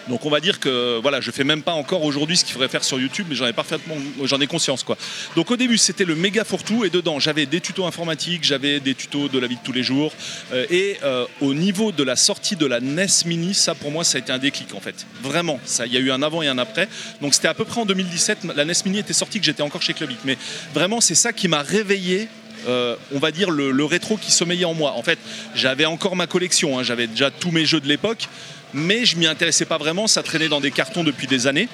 Donc 0.08 0.24
on 0.26 0.30
va 0.30 0.40
dire 0.40 0.60
que 0.60 0.98
voilà, 1.00 1.20
je 1.20 1.30
fais 1.30 1.44
même 1.44 1.62
pas 1.62 1.72
encore 1.72 2.04
aujourd'hui 2.04 2.36
ce 2.36 2.44
qu'il 2.44 2.52
faudrait 2.52 2.68
faire 2.68 2.84
sur 2.84 2.98
YouTube, 3.00 3.26
mais 3.28 3.34
j'en 3.34 3.46
ai 3.46 3.52
parfaitement, 3.52 3.96
j'en 4.22 4.40
ai 4.40 4.46
conscience 4.46 4.82
quoi. 4.82 4.96
Donc 5.36 5.50
au 5.50 5.56
début 5.56 5.78
c'était 5.78 6.04
le 6.04 6.14
méga 6.14 6.44
fourre-tout 6.44 6.84
et 6.84 6.90
dedans 6.90 7.18
j'avais 7.18 7.46
des 7.46 7.60
tutos 7.60 7.86
informatiques, 7.86 8.44
j'avais 8.44 8.80
des 8.80 8.94
tutos 8.94 9.28
de 9.28 9.38
la 9.38 9.46
vie 9.46 9.56
de 9.56 9.62
tous 9.62 9.72
les 9.72 9.82
jours 9.82 10.12
Euh, 10.52 10.66
et 10.70 10.96
euh, 11.02 11.26
au 11.40 11.54
niveau 11.54 11.92
de 11.92 12.02
la 12.02 12.16
sortie 12.16 12.56
de 12.56 12.66
la 12.66 12.80
NES 12.80 13.06
Mini, 13.26 13.54
ça 13.54 13.74
pour 13.74 13.90
moi 13.90 14.04
ça 14.04 14.18
a 14.18 14.20
été 14.20 14.32
un 14.32 14.38
déclic 14.38 14.74
en 14.74 14.80
fait. 14.80 15.06
Vraiment, 15.22 15.58
ça, 15.64 15.86
il 15.86 15.92
y 15.92 15.96
a 15.96 16.00
eu 16.00 16.10
un 16.10 16.22
avant 16.22 16.42
et 16.42 16.48
un 16.48 16.58
après. 16.58 16.88
Donc 17.20 17.34
c'était 17.34 17.48
à 17.48 17.54
peu 17.54 17.64
près 17.64 17.80
en 17.80 17.86
2017, 17.86 18.38
la 18.56 18.64
NES 18.64 18.72
Mini 18.84 18.98
était 18.98 19.12
sortie 19.12 19.38
que 19.38 19.46
j'étais 19.46 19.62
encore 19.62 19.82
chez 19.82 19.94
Clubic, 19.94 20.18
mais 20.24 20.36
vraiment 20.72 21.00
c'est 21.00 21.14
ça 21.14 21.32
qui 21.32 21.48
m'a 21.48 21.62
réveillé 21.62 22.28
euh, 22.66 22.96
on 23.12 23.18
va 23.18 23.30
dire 23.30 23.50
le, 23.50 23.84
rétro 23.84 24.16
qui 24.16 24.30
sommeillait 24.30 24.64
en 24.64 24.72
moi. 24.72 24.92
En 24.92 25.02
fait, 25.02 25.18
j'avais 25.54 25.84
encore 25.84 26.16
ma 26.16 26.26
collection, 26.26 26.78
hein, 26.78 26.82
j'avais 26.82 27.06
déjà 27.06 27.30
tous 27.30 27.50
mes 27.50 27.66
jeux 27.66 27.80
de 27.80 27.88
l'époque, 27.88 28.28
mais 28.74 29.04
je 29.04 29.16
m'y 29.16 29.26
intéressais 29.26 29.64
pas 29.64 29.78
vraiment, 29.78 30.06
ça 30.06 30.22
traînait 30.22 30.48
dans 30.48 30.60
des 30.60 30.70
cartons 30.70 31.04
depuis 31.04 31.26
des 31.26 31.46
années. 31.46 31.68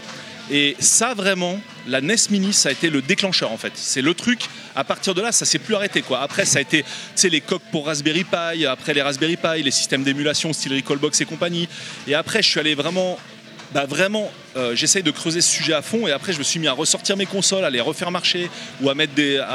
Et 0.52 0.76
ça 0.80 1.14
vraiment, 1.14 1.60
la 1.86 2.00
NES 2.00 2.16
Mini, 2.30 2.52
ça 2.52 2.70
a 2.70 2.72
été 2.72 2.90
le 2.90 3.02
déclencheur 3.02 3.52
en 3.52 3.56
fait. 3.56 3.72
C'est 3.76 4.02
le 4.02 4.14
truc. 4.14 4.40
À 4.74 4.82
partir 4.82 5.14
de 5.14 5.22
là, 5.22 5.30
ça 5.30 5.44
s'est 5.44 5.60
plus 5.60 5.76
arrêté 5.76 6.02
quoi. 6.02 6.20
Après, 6.22 6.44
ça 6.44 6.58
a 6.58 6.62
été, 6.62 6.82
tu 6.82 6.88
sais, 7.14 7.28
les 7.28 7.40
coques 7.40 7.62
pour 7.70 7.86
Raspberry 7.86 8.24
Pi, 8.24 8.66
après 8.66 8.92
les 8.92 9.02
Raspberry 9.02 9.36
Pi, 9.36 9.62
les 9.62 9.70
systèmes 9.70 10.02
d'émulation 10.02 10.52
style 10.52 10.74
Recallbox 10.74 11.20
et 11.20 11.24
compagnie. 11.24 11.68
Et 12.08 12.14
après, 12.14 12.42
je 12.42 12.48
suis 12.48 12.58
allé 12.58 12.74
vraiment 12.74 13.16
bah 13.72 13.86
vraiment, 13.86 14.30
euh, 14.56 14.74
j'essaye 14.74 15.02
de 15.04 15.10
creuser 15.10 15.40
ce 15.40 15.48
sujet 15.48 15.74
à 15.74 15.82
fond 15.82 16.08
et 16.08 16.12
après 16.12 16.32
je 16.32 16.38
me 16.38 16.42
suis 16.42 16.58
mis 16.58 16.66
à 16.66 16.72
ressortir 16.72 17.16
mes 17.16 17.26
consoles, 17.26 17.64
à 17.64 17.70
les 17.70 17.80
refaire 17.80 18.10
marcher 18.10 18.50
ou 18.82 18.90
à, 18.90 18.94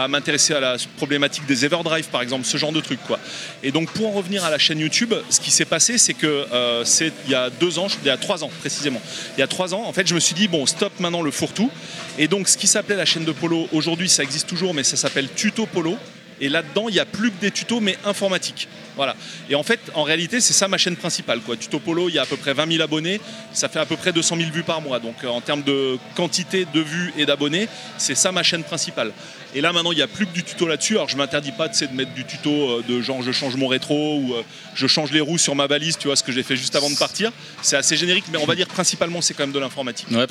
m'intéresser 0.08 0.54
à 0.54 0.60
la 0.62 0.78
problématique 0.96 1.46
des 1.46 1.66
Everdrive 1.66 2.08
par 2.08 2.22
exemple, 2.22 2.46
ce 2.46 2.56
genre 2.58 2.72
de 2.72 2.82
quoi. 3.06 3.20
Et 3.62 3.72
donc 3.72 3.92
pour 3.92 4.08
en 4.08 4.12
revenir 4.12 4.46
à 4.46 4.50
la 4.50 4.58
chaîne 4.58 4.80
YouTube, 4.80 5.14
ce 5.30 5.40
qui 5.42 5.52
s'est 5.52 5.66
passé 5.66 5.98
c'est 5.98 6.14
que 6.14 6.48
euh, 6.54 6.86
il 7.26 7.32
y 7.32 7.36
a 7.36 7.50
deux 7.50 7.78
ans, 7.78 7.88
il 8.04 8.08
y 8.08 8.10
a 8.10 8.18
trois 8.18 8.44
ans 8.44 8.52
précisément, 8.62 9.02
il 9.38 9.42
y 9.42 9.44
a 9.44 9.48
trois 9.48 9.74
ans 9.74 9.84
en 9.86 9.92
fait 9.92 10.08
je 10.08 10.16
me 10.16 10.20
suis 10.20 10.36
dit 10.36 10.48
bon 10.48 10.66
stop 10.66 10.94
maintenant 11.00 11.22
le 11.22 11.32
fourre-tout 11.32 11.70
et 12.18 12.28
donc 12.28 12.48
ce 12.48 12.58
qui 12.58 12.68
s'appelait 12.68 12.96
la 12.96 13.06
chaîne 13.06 13.26
de 13.26 13.32
Polo 13.34 13.68
aujourd'hui 13.74 14.08
ça 14.08 14.24
existe 14.24 14.48
toujours 14.48 14.74
mais 14.74 14.84
ça 14.84 14.96
s'appelle 14.96 15.28
Tuto 15.36 15.66
Polo 15.66 15.98
et 16.42 16.50
là-dedans, 16.50 16.90
il 16.90 16.94
n'y 16.94 17.00
a 17.00 17.06
plus 17.06 17.32
que 17.32 17.40
des 17.40 17.52
tutos, 17.52 17.80
mais 17.80 17.98
informatiques. 18.04 18.68
Voilà. 18.96 19.16
Et 19.50 19.56
en 19.56 19.64
fait, 19.64 19.80
en 19.94 20.04
réalité, 20.04 20.40
c'est 20.42 20.54
ça 20.54 20.68
ma 20.68 20.78
chaîne 20.78 20.96
principale. 20.96 21.42
Quoi. 21.42 21.58
Tuto 21.58 21.80
Polo, 21.80 22.10
il 22.10 22.16
y 22.16 22.20
a 22.20 22.24
à 22.24 22.26
peu 22.26 22.38
près 22.38 22.54
20 22.54 22.72
000 22.72 22.84
abonnés. 22.84 23.20
Ça 23.54 23.70
fait 23.70 23.80
à 23.80 23.86
peu 23.86 23.96
près 23.98 24.12
200 24.12 24.38
000 24.38 24.52
vues 24.52 24.64
par 24.64 24.82
mois. 24.82 25.00
Donc, 25.00 25.16
euh, 25.24 25.28
en 25.28 25.42
termes 25.42 25.64
de 25.64 25.98
quantité 26.16 26.66
de 26.74 26.80
vues 26.80 27.14
et 27.18 27.26
d'abonnés, 27.26 27.68
c'est 27.98 28.16
ça 28.16 28.32
ma 28.32 28.44
chaîne 28.44 28.64
principale. 28.64 29.12
Et 29.54 29.62
là, 29.62 29.72
maintenant, 29.72 29.94
il 29.94 29.96
n'y 29.96 30.02
a 30.02 30.08
plus 30.08 30.26
que 30.26 30.34
du 30.34 30.44
tuto 30.44 30.68
là-dessus. 30.68 30.96
Alors, 30.96 31.08
je 31.08 31.16
m'interdis 31.16 31.54
pas 31.54 31.70
de 31.70 31.96
mettre 31.96 32.14
du 32.14 32.26
tuto 32.26 32.50
euh, 32.50 32.84
de 32.88 33.02
genre 33.02 33.22
je 33.22 33.32
change 33.32 33.56
mon 33.56 33.68
rétro 33.68 34.20
ou 34.20 34.34
euh, 34.34 34.42
je 34.74 34.86
change 34.88 35.12
les 35.12 35.22
roues 35.22 35.38
sur 35.38 35.56
ma 35.56 35.68
balise, 35.68 35.98
tu 35.98 36.08
vois, 36.08 36.16
ce 36.18 36.24
que 36.24 36.32
j'ai 36.34 36.44
fait 36.44 36.58
juste 36.58 36.76
avant 36.76 36.90
de 36.90 36.98
partir. 36.98 37.32
C'est 37.62 37.78
assez 37.78 37.96
générique, 37.96 38.26
mais 38.32 38.38
on 38.38 38.46
va 38.46 38.56
dire 38.56 38.68
principalement, 38.68 39.22
c'est 39.22 39.34
quand 39.34 39.44
même 39.44 39.54
de 39.54 39.60
l'informatique. 39.60 40.08
Voilà. 40.10 40.26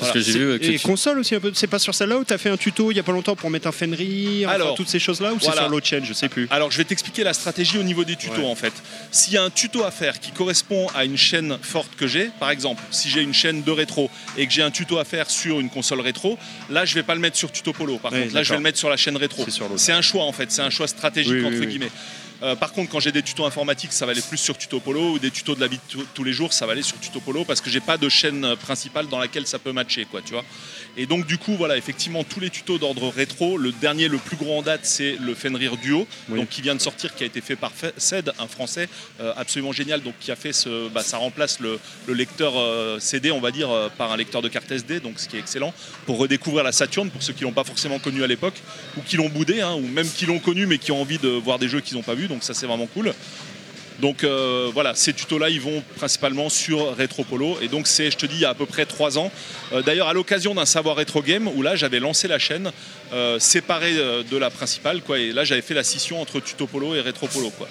Et 0.61 0.79
console 0.79 1.19
aussi 1.19 1.35
un 1.35 1.39
peu. 1.39 1.51
C'est 1.55 1.67
pas 1.67 1.79
sur 1.79 1.95
celle-là 1.95 2.17
où 2.17 2.23
tu 2.23 2.33
as 2.33 2.37
fait 2.37 2.49
un 2.49 2.57
tuto 2.57 2.91
il 2.91 2.97
y 2.97 2.99
a 2.99 3.03
pas 3.03 3.11
longtemps 3.11 3.35
pour 3.35 3.49
mettre 3.49 3.67
un 3.67 3.71
Fenrir, 3.71 4.47
enfin, 4.49 4.73
toutes 4.75 4.89
ces 4.89 4.99
choses-là, 4.99 5.33
ou 5.33 5.39
c'est 5.39 5.51
sur 5.51 5.69
l'autre 5.69 5.87
chaîne, 5.87 6.05
je 6.05 6.13
sais 6.13 6.29
plus. 6.29 6.47
Alors 6.51 6.71
je 6.71 6.77
vais 6.77 6.83
t'expliquer 6.83 7.23
la 7.23 7.33
stratégie 7.33 7.77
au 7.77 7.83
niveau 7.83 8.03
des 8.03 8.15
tutos 8.15 8.35
Ouais. 8.35 8.43
En 8.55 8.57
fait. 8.57 8.73
S'il 9.11 9.33
y 9.33 9.37
a 9.37 9.43
un 9.43 9.49
tuto 9.49 9.83
à 9.83 9.91
faire 9.91 10.19
qui 10.19 10.31
correspond 10.31 10.87
à 10.95 11.03
une 11.03 11.17
chaîne 11.17 11.57
forte 11.61 11.95
que 11.97 12.07
j'ai, 12.07 12.31
par 12.39 12.49
exemple, 12.49 12.81
si 12.89 13.09
j'ai 13.09 13.21
une 13.21 13.33
chaîne 13.33 13.63
de 13.63 13.71
rétro 13.71 14.09
et 14.37 14.47
que 14.47 14.53
j'ai 14.53 14.61
un 14.61 14.71
tuto 14.71 14.97
à 14.97 15.03
faire 15.03 15.29
sur 15.29 15.59
une 15.59 15.69
console 15.69 15.99
rétro, 15.99 16.37
là 16.69 16.85
je 16.85 16.95
vais 16.95 17.03
pas 17.03 17.15
le 17.15 17.21
mettre 17.21 17.35
sur 17.35 17.51
Tuto 17.51 17.73
Polo. 17.73 17.97
Par 17.97 18.11
contre, 18.11 18.33
là 18.33 18.43
je 18.43 18.49
vais 18.51 18.57
le 18.57 18.63
mettre 18.63 18.77
sur 18.77 18.89
la 18.89 18.97
chaîne 18.97 19.17
rétro. 19.17 19.45
C'est 19.75 19.91
un 19.91 20.01
choix 20.01 20.23
en 20.23 20.31
fait, 20.31 20.51
c'est 20.51 20.61
un 20.61 20.69
choix 20.69 20.87
stratégique 20.87 21.33
Oui, 21.33 21.43
oui, 21.45 21.57
entre 21.57 21.65
guillemets. 21.65 21.91
Euh, 22.43 22.55
par 22.55 22.73
contre, 22.73 22.91
quand 22.91 22.99
j'ai 22.99 23.11
des 23.11 23.23
tutos 23.23 23.45
informatiques, 23.45 23.93
ça 23.93 24.05
va 24.05 24.11
aller 24.11 24.21
plus 24.21 24.37
sur 24.37 24.57
Tuto 24.57 24.79
Polo 24.79 25.11
ou 25.13 25.19
des 25.19 25.31
tutos 25.31 25.55
de 25.55 25.61
la 25.61 25.67
vie 25.67 25.77
de 25.93 26.03
tous- 26.13 26.23
les 26.23 26.33
jours, 26.33 26.53
ça 26.53 26.65
va 26.65 26.73
aller 26.73 26.81
sur 26.83 26.99
Tuto 26.99 27.19
Polo 27.19 27.45
parce 27.45 27.61
que 27.61 27.69
j'ai 27.69 27.79
pas 27.79 27.97
de 27.97 28.09
chaîne 28.09 28.43
euh, 28.43 28.55
principale 28.55 29.07
dans 29.07 29.19
laquelle 29.19 29.47
ça 29.47 29.59
peut 29.59 29.71
matcher, 29.71 30.05
quoi, 30.05 30.21
tu 30.21 30.33
vois. 30.33 30.43
Et 30.97 31.05
donc 31.05 31.25
du 31.27 31.37
coup, 31.37 31.55
voilà, 31.55 31.77
effectivement, 31.77 32.23
tous 32.23 32.39
les 32.39 32.49
tutos 32.49 32.77
d'ordre 32.77 33.09
rétro. 33.09 33.57
Le 33.57 33.71
dernier, 33.71 34.07
le 34.07 34.17
plus 34.17 34.35
gros 34.37 34.57
en 34.57 34.61
date, 34.61 34.81
c'est 34.83 35.17
le 35.21 35.33
Fenrir 35.35 35.77
Duo, 35.77 36.07
Oui. 36.29 36.39
donc 36.39 36.49
qui 36.49 36.61
vient 36.61 36.75
de 36.75 36.81
sortir, 36.81 37.15
qui 37.15 37.23
a 37.23 37.27
été 37.27 37.41
fait 37.41 37.55
par 37.55 37.71
CED, 37.97 38.31
un 38.39 38.47
Français 38.47 38.89
euh, 39.21 39.33
absolument 39.37 39.71
génial, 39.71 40.01
donc 40.01 40.13
qui 40.19 40.31
a 40.31 40.35
fait 40.35 40.53
ce, 40.53 40.89
bah, 40.89 41.03
ça 41.03 41.17
remplace 41.17 41.59
le, 41.59 41.79
le 42.07 42.13
lecteur 42.13 42.53
euh, 42.57 42.99
CD, 42.99 43.31
on 43.31 43.39
va 43.41 43.51
dire, 43.51 43.69
par 43.97 44.11
un 44.11 44.17
lecteur 44.17 44.41
de 44.41 44.47
carte 44.49 44.71
SD, 44.71 44.99
donc 44.99 45.19
ce 45.19 45.27
qui 45.27 45.35
est 45.37 45.39
excellent 45.39 45.73
pour 46.05 46.17
redécouvrir 46.17 46.63
la 46.63 46.71
Saturn 46.71 47.09
pour 47.09 47.23
ceux 47.23 47.33
qui 47.33 47.43
l'ont 47.43 47.51
pas 47.51 47.63
forcément 47.63 47.99
connu 47.99 48.23
à 48.23 48.27
l'époque 48.27 48.55
ou 48.97 49.01
qui 49.01 49.17
l'ont 49.17 49.29
boudé, 49.29 49.61
hein, 49.61 49.73
ou 49.75 49.81
même 49.87 50.09
qui 50.09 50.25
l'ont 50.25 50.39
connu 50.39 50.65
mais 50.65 50.77
qui 50.77 50.91
ont 50.91 51.01
envie 51.01 51.17
de 51.17 51.29
voir 51.29 51.59
des 51.59 51.67
jeux 51.69 51.81
qu'ils 51.81 51.97
n'ont 51.97 52.03
pas 52.03 52.15
vus, 52.15 52.27
donc 52.35 52.43
ça 52.43 52.53
c'est 52.53 52.67
vraiment 52.67 52.87
cool. 52.87 53.13
Donc 54.01 54.25
euh, 54.25 54.69
voilà, 54.73 54.93
ces 54.93 55.13
tutos-là, 55.13 55.49
ils 55.49 55.61
vont 55.61 55.81
principalement 55.95 56.49
sur 56.49 56.97
Retro 56.97 57.23
Polo. 57.23 57.57
Et 57.61 57.69
donc 57.69 57.87
c'est, 57.87 58.11
je 58.11 58.17
te 58.17 58.25
dis, 58.25 58.35
il 58.35 58.41
y 58.41 58.45
a 58.45 58.49
à 58.49 58.53
peu 58.53 58.65
près 58.65 58.85
trois 58.85 59.17
ans. 59.17 59.31
Euh, 59.71 59.81
D'ailleurs, 59.81 60.09
à 60.09 60.13
l'occasion 60.13 60.53
d'un 60.53 60.65
savoir 60.65 60.97
Retro 60.97 61.21
Game, 61.21 61.47
où 61.47 61.61
là, 61.61 61.77
j'avais 61.77 62.01
lancé 62.01 62.27
la 62.27 62.37
chaîne 62.37 62.71
euh, 63.13 63.39
séparée 63.39 63.93
de 64.29 64.37
la 64.37 64.49
principale. 64.49 65.01
Quoi, 65.01 65.19
et 65.19 65.31
là, 65.31 65.45
j'avais 65.45 65.61
fait 65.61 65.73
la 65.73 65.83
scission 65.85 66.21
entre 66.21 66.41
Tuto 66.41 66.67
Polo 66.67 66.93
et 66.93 66.99
Retro 66.99 67.27
Polo. 67.27 67.49
Quoi. 67.51 67.69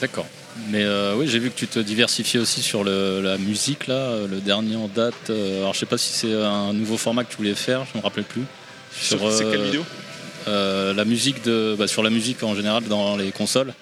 D'accord. 0.00 0.26
Mais 0.70 0.84
oui, 1.14 1.28
j'ai 1.28 1.38
vu 1.38 1.50
que 1.50 1.56
tu 1.56 1.68
te 1.68 1.78
diversifiais 1.78 2.40
aussi 2.40 2.60
sur 2.60 2.82
le- 2.82 3.20
la 3.22 3.38
musique, 3.38 3.86
là, 3.86 4.16
le 4.28 4.40
dernier 4.40 4.74
en 4.74 4.88
date. 4.88 5.30
alors, 5.30 5.72
je 5.72 5.78
sais 5.78 5.86
pas 5.86 5.98
si 5.98 6.12
c'est 6.12 6.34
un 6.34 6.72
nouveau 6.72 6.96
format 6.96 7.22
que 7.22 7.30
tu 7.30 7.36
voulais 7.36 7.54
faire, 7.54 7.86
je 7.92 7.96
me 7.96 8.02
rappelle 8.02 8.24
plus. 8.24 8.42
Sur- 9.00 9.30
c'est 9.32 9.44
quelle 9.48 9.62
vidéo? 9.62 9.84
La 10.96 11.04
musique 11.04 11.44
de, 11.44 11.76
bah, 11.78 11.86
sur 11.86 12.02
la 12.02 12.10
musique 12.10 12.42
en 12.42 12.54
général 12.54 12.84
dans 12.84 13.16
les 13.16 13.32
consoles. 13.32 13.72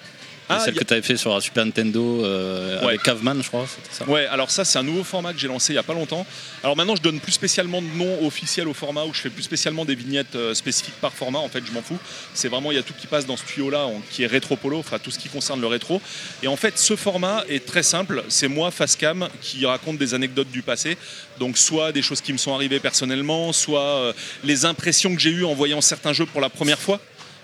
Ah, 0.49 0.59
celle 0.59 0.75
a- 0.75 0.79
que 0.79 0.83
tu 0.85 0.93
avais 0.93 1.01
fait 1.01 1.17
sur 1.17 1.33
la 1.33 1.41
Super 1.41 1.65
Nintendo 1.65 2.23
euh, 2.23 2.79
Ouais. 2.81 2.87
avec 2.89 3.03
Caveman, 3.03 3.41
je 3.43 3.47
crois, 3.49 3.65
ça. 3.91 4.05
Ouais, 4.05 4.25
alors 4.27 4.49
ça 4.49 4.63
c'est 4.63 4.79
un 4.79 4.83
nouveau 4.83 5.03
format 5.03 5.33
que 5.33 5.39
j'ai 5.39 5.47
lancé 5.47 5.73
il 5.73 5.75
y 5.75 5.79
a 5.79 5.83
pas 5.83 5.93
longtemps. 5.93 6.25
Alors 6.63 6.75
maintenant 6.77 6.95
je 6.95 7.01
donne 7.01 7.19
plus 7.19 7.31
spécialement 7.33 7.81
de 7.81 7.87
nom 7.87 8.25
officiel 8.25 8.67
au 8.67 8.73
format 8.73 9.03
où 9.03 9.13
je 9.13 9.19
fais 9.21 9.29
plus 9.29 9.43
spécialement 9.43 9.83
des 9.83 9.95
vignettes 9.95 10.35
euh, 10.35 10.53
spécifiques 10.53 10.95
par 11.01 11.11
format. 11.13 11.39
En 11.39 11.49
fait, 11.49 11.63
je 11.65 11.71
m'en 11.71 11.81
fous. 11.81 11.97
C'est 12.33 12.47
vraiment 12.47 12.71
il 12.71 12.75
y 12.75 12.79
a 12.79 12.83
tout 12.83 12.93
qui 12.93 13.07
passe 13.07 13.25
dans 13.25 13.35
ce 13.37 13.43
tuyau 13.45 13.69
là 13.69 13.87
qui 14.09 14.23
est 14.23 14.27
rétro 14.27 14.55
polo, 14.55 14.79
enfin 14.79 14.99
tout 14.99 15.11
ce 15.11 15.19
qui 15.19 15.27
concerne 15.29 15.59
le 15.59 15.67
rétro. 15.67 16.01
Et 16.43 16.47
en 16.47 16.55
fait, 16.55 16.77
ce 16.77 16.95
format 16.95 17.43
est 17.49 17.65
très 17.65 17.83
simple. 17.83 18.23
C'est 18.29 18.47
moi 18.47 18.71
face 18.71 18.95
cam 18.95 19.27
qui 19.41 19.65
raconte 19.65 19.97
des 19.97 20.13
anecdotes 20.13 20.49
du 20.51 20.61
passé. 20.61 20.97
Donc 21.39 21.57
soit 21.57 21.91
des 21.91 22.01
choses 22.01 22.21
qui 22.21 22.31
me 22.33 22.37
sont 22.37 22.53
arrivées 22.53 22.79
personnellement, 22.79 23.51
soit 23.53 23.81
euh, 23.81 24.13
les 24.43 24.65
impressions 24.65 25.13
que 25.13 25.21
j'ai 25.21 25.29
eues 25.31 25.43
en 25.45 25.53
voyant 25.53 25.81
certains 25.81 26.13
jeux 26.13 26.25
pour 26.25 26.41
la 26.41 26.49
première 26.49 26.79
fois. 26.79 26.99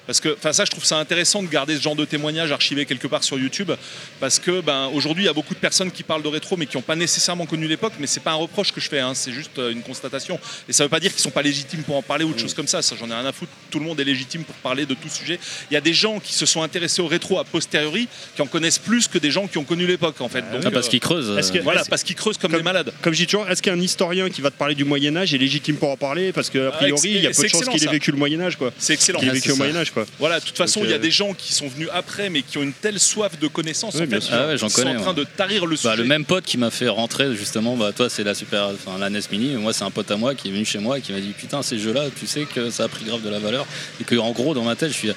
Parce 0.05 0.19
que, 0.19 0.35
enfin, 0.37 0.51
ça, 0.53 0.65
je 0.65 0.71
trouve 0.71 0.83
ça 0.83 0.97
intéressant 0.97 1.41
de 1.43 1.47
garder 1.47 1.75
ce 1.77 1.81
genre 1.81 1.95
de 1.95 2.05
témoignages 2.05 2.51
archivés 2.51 2.85
quelque 2.85 3.07
part 3.07 3.23
sur 3.23 3.39
YouTube, 3.39 3.71
parce 4.19 4.39
que, 4.39 4.61
ben, 4.61 4.89
aujourd'hui, 4.93 5.23
il 5.23 5.27
y 5.27 5.29
a 5.29 5.33
beaucoup 5.33 5.53
de 5.53 5.59
personnes 5.59 5.91
qui 5.91 6.03
parlent 6.03 6.23
de 6.23 6.27
rétro, 6.27 6.57
mais 6.57 6.65
qui 6.65 6.75
n'ont 6.77 6.81
pas 6.83 6.95
nécessairement 6.95 7.45
connu 7.45 7.67
l'époque. 7.67 7.93
Mais 7.99 8.07
c'est 8.07 8.19
pas 8.21 8.31
un 8.31 8.35
reproche 8.35 8.71
que 8.71 8.81
je 8.81 8.89
fais, 8.89 8.99
hein, 8.99 9.13
c'est 9.15 9.31
juste 9.31 9.57
euh, 9.59 9.71
une 9.71 9.81
constatation. 9.81 10.39
Et 10.67 10.73
ça 10.73 10.83
veut 10.83 10.89
pas 10.89 10.99
dire 10.99 11.11
qu'ils 11.11 11.21
sont 11.21 11.29
pas 11.31 11.41
légitimes 11.41 11.83
pour 11.83 11.95
en 11.95 12.01
parler 12.01 12.25
ou 12.25 12.29
autre 12.31 12.39
chose 12.39 12.53
comme 12.53 12.67
ça. 12.67 12.81
Ça, 12.81 12.95
j'en 12.99 13.09
ai 13.09 13.13
rien 13.13 13.25
à 13.25 13.31
foutre. 13.31 13.51
Tout 13.71 13.79
le 13.79 13.85
monde 13.85 13.99
est 13.99 14.03
légitime 14.03 14.43
pour 14.43 14.55
parler 14.55 14.85
de 14.85 14.93
tout 14.93 15.09
sujet. 15.09 15.39
Il 15.71 15.73
y 15.73 15.77
a 15.77 15.81
des 15.81 15.93
gens 15.93 16.19
qui 16.19 16.33
se 16.33 16.45
sont 16.45 16.61
intéressés 16.63 17.01
au 17.01 17.07
rétro 17.07 17.39
a 17.39 17.43
posteriori, 17.45 18.07
qui 18.35 18.41
en 18.41 18.47
connaissent 18.47 18.79
plus 18.79 19.07
que 19.07 19.17
des 19.17 19.31
gens 19.31 19.47
qui 19.47 19.57
ont 19.57 19.63
connu 19.63 19.87
l'époque, 19.87 20.19
en 20.21 20.29
fait. 20.29 20.41
Donc, 20.51 20.61
Ah, 20.65 20.71
parce 20.71 20.87
euh, 20.87 20.89
qu'ils 20.89 20.99
creusent. 20.99 21.49
Que- 21.51 21.59
Voilà, 21.59 21.83
parce 21.85 22.03
qu'ils 22.03 22.15
creusent 22.15 22.37
comme, 22.37 22.51
des 22.51 22.61
malades. 22.63 22.91
Comme 23.01 23.13
je 23.13 23.19
dis 23.19 23.25
toujours, 23.27 23.49
est-ce 23.49 23.61
qu'un 23.61 23.79
historien 23.79 24.29
qui 24.29 24.41
va 24.41 24.51
te 24.51 24.57
parler 24.57 24.75
du 24.75 24.83
Moyen 24.83 25.15
Âge 25.15 25.33
est 25.33 25.37
légitime 25.37 25.77
pour 25.77 25.89
en 25.89 25.97
parler? 25.97 26.31
Parce 26.33 26.49
qu'a 26.49 26.67
Ah, 26.69 26.77
priori, 26.77 27.09
il 27.09 27.21
y 27.23 27.27
a 27.27 27.31
peu 27.31 27.43
de 27.43 27.47
chances 27.47 27.65
qu'il 27.69 27.83
ait 27.83 27.91
vécu 27.91 28.11
le 28.11 28.17
Moyen 28.17 28.41
Âge, 28.41 28.57
quoi. 28.57 28.71
C'est 28.77 28.93
excellent. 28.93 29.19
Qu'il 29.19 29.27
ait 29.29 29.31
Ah, 29.31 29.35
vécu 29.35 29.47
c'est 29.47 29.51
au 29.53 29.55
ça. 29.55 29.63
Moyen 29.63 29.75
Âge, 29.79 29.91
quoi. 29.93 30.05
Voilà, 30.19 30.39
de 30.39 30.45
toute 30.45 30.57
façon, 30.57 30.81
il 30.83 30.89
y 30.89 30.93
a 30.93 30.95
euh, 30.95 30.99
des 30.99 31.11
gens 31.11 31.33
qui 31.33 31.53
sont 31.53 31.67
venus 31.67 31.89
après, 31.93 32.29
mais 32.29 32.41
qui 32.41 32.57
ont 32.57 32.63
une 32.63 32.73
telle 32.73 32.99
soif 32.99 33.39
de 33.39 33.47
connaissances, 33.47 33.95
Oui, 33.95 34.05
en 34.05 34.09
fait. 34.09 34.29
Ah 34.31 34.47
ouais, 34.47 34.57
j'en 34.57 34.67
ils 34.67 34.71
sont 34.71 34.87
en 34.87 34.95
train 35.01 35.13
ouais. 35.13 35.15
de 35.15 35.23
tarir 35.23 35.65
le 35.65 35.75
sujet. 35.75 35.89
Bah, 35.89 35.95
le 35.95 36.03
même 36.05 36.25
pote 36.25 36.45
qui 36.45 36.57
m'a 36.57 36.71
fait 36.71 36.89
rentrer 36.89 37.35
justement, 37.35 37.75
bah, 37.75 37.91
toi 37.93 38.09
c'est 38.09 38.23
la 38.23 38.33
super, 38.33 38.69
enfin 38.73 38.97
la 38.97 39.09
NES 39.09 39.21
Mini, 39.31 39.55
moi 39.55 39.73
c'est 39.73 39.83
un 39.83 39.91
pote 39.91 40.09
à 40.11 40.17
moi 40.17 40.35
qui 40.35 40.49
est 40.49 40.51
venu 40.51 40.65
chez 40.65 40.79
moi 40.79 40.97
et 40.97 41.01
qui 41.01 41.11
m'a 41.11 41.19
dit 41.19 41.33
putain 41.37 41.61
ces 41.61 41.79
jeux-là, 41.79 42.05
tu 42.17 42.27
sais 42.27 42.45
que 42.45 42.69
ça 42.69 42.85
a 42.85 42.87
pris 42.87 43.05
grave 43.05 43.21
de 43.21 43.29
la 43.29 43.39
valeur 43.39 43.65
et 44.01 44.03
que 44.03 44.15
en 44.15 44.31
gros 44.31 44.53
dans 44.53 44.63
ma 44.63 44.75
tête 44.75 44.89
je 44.89 44.97
suis 44.97 45.11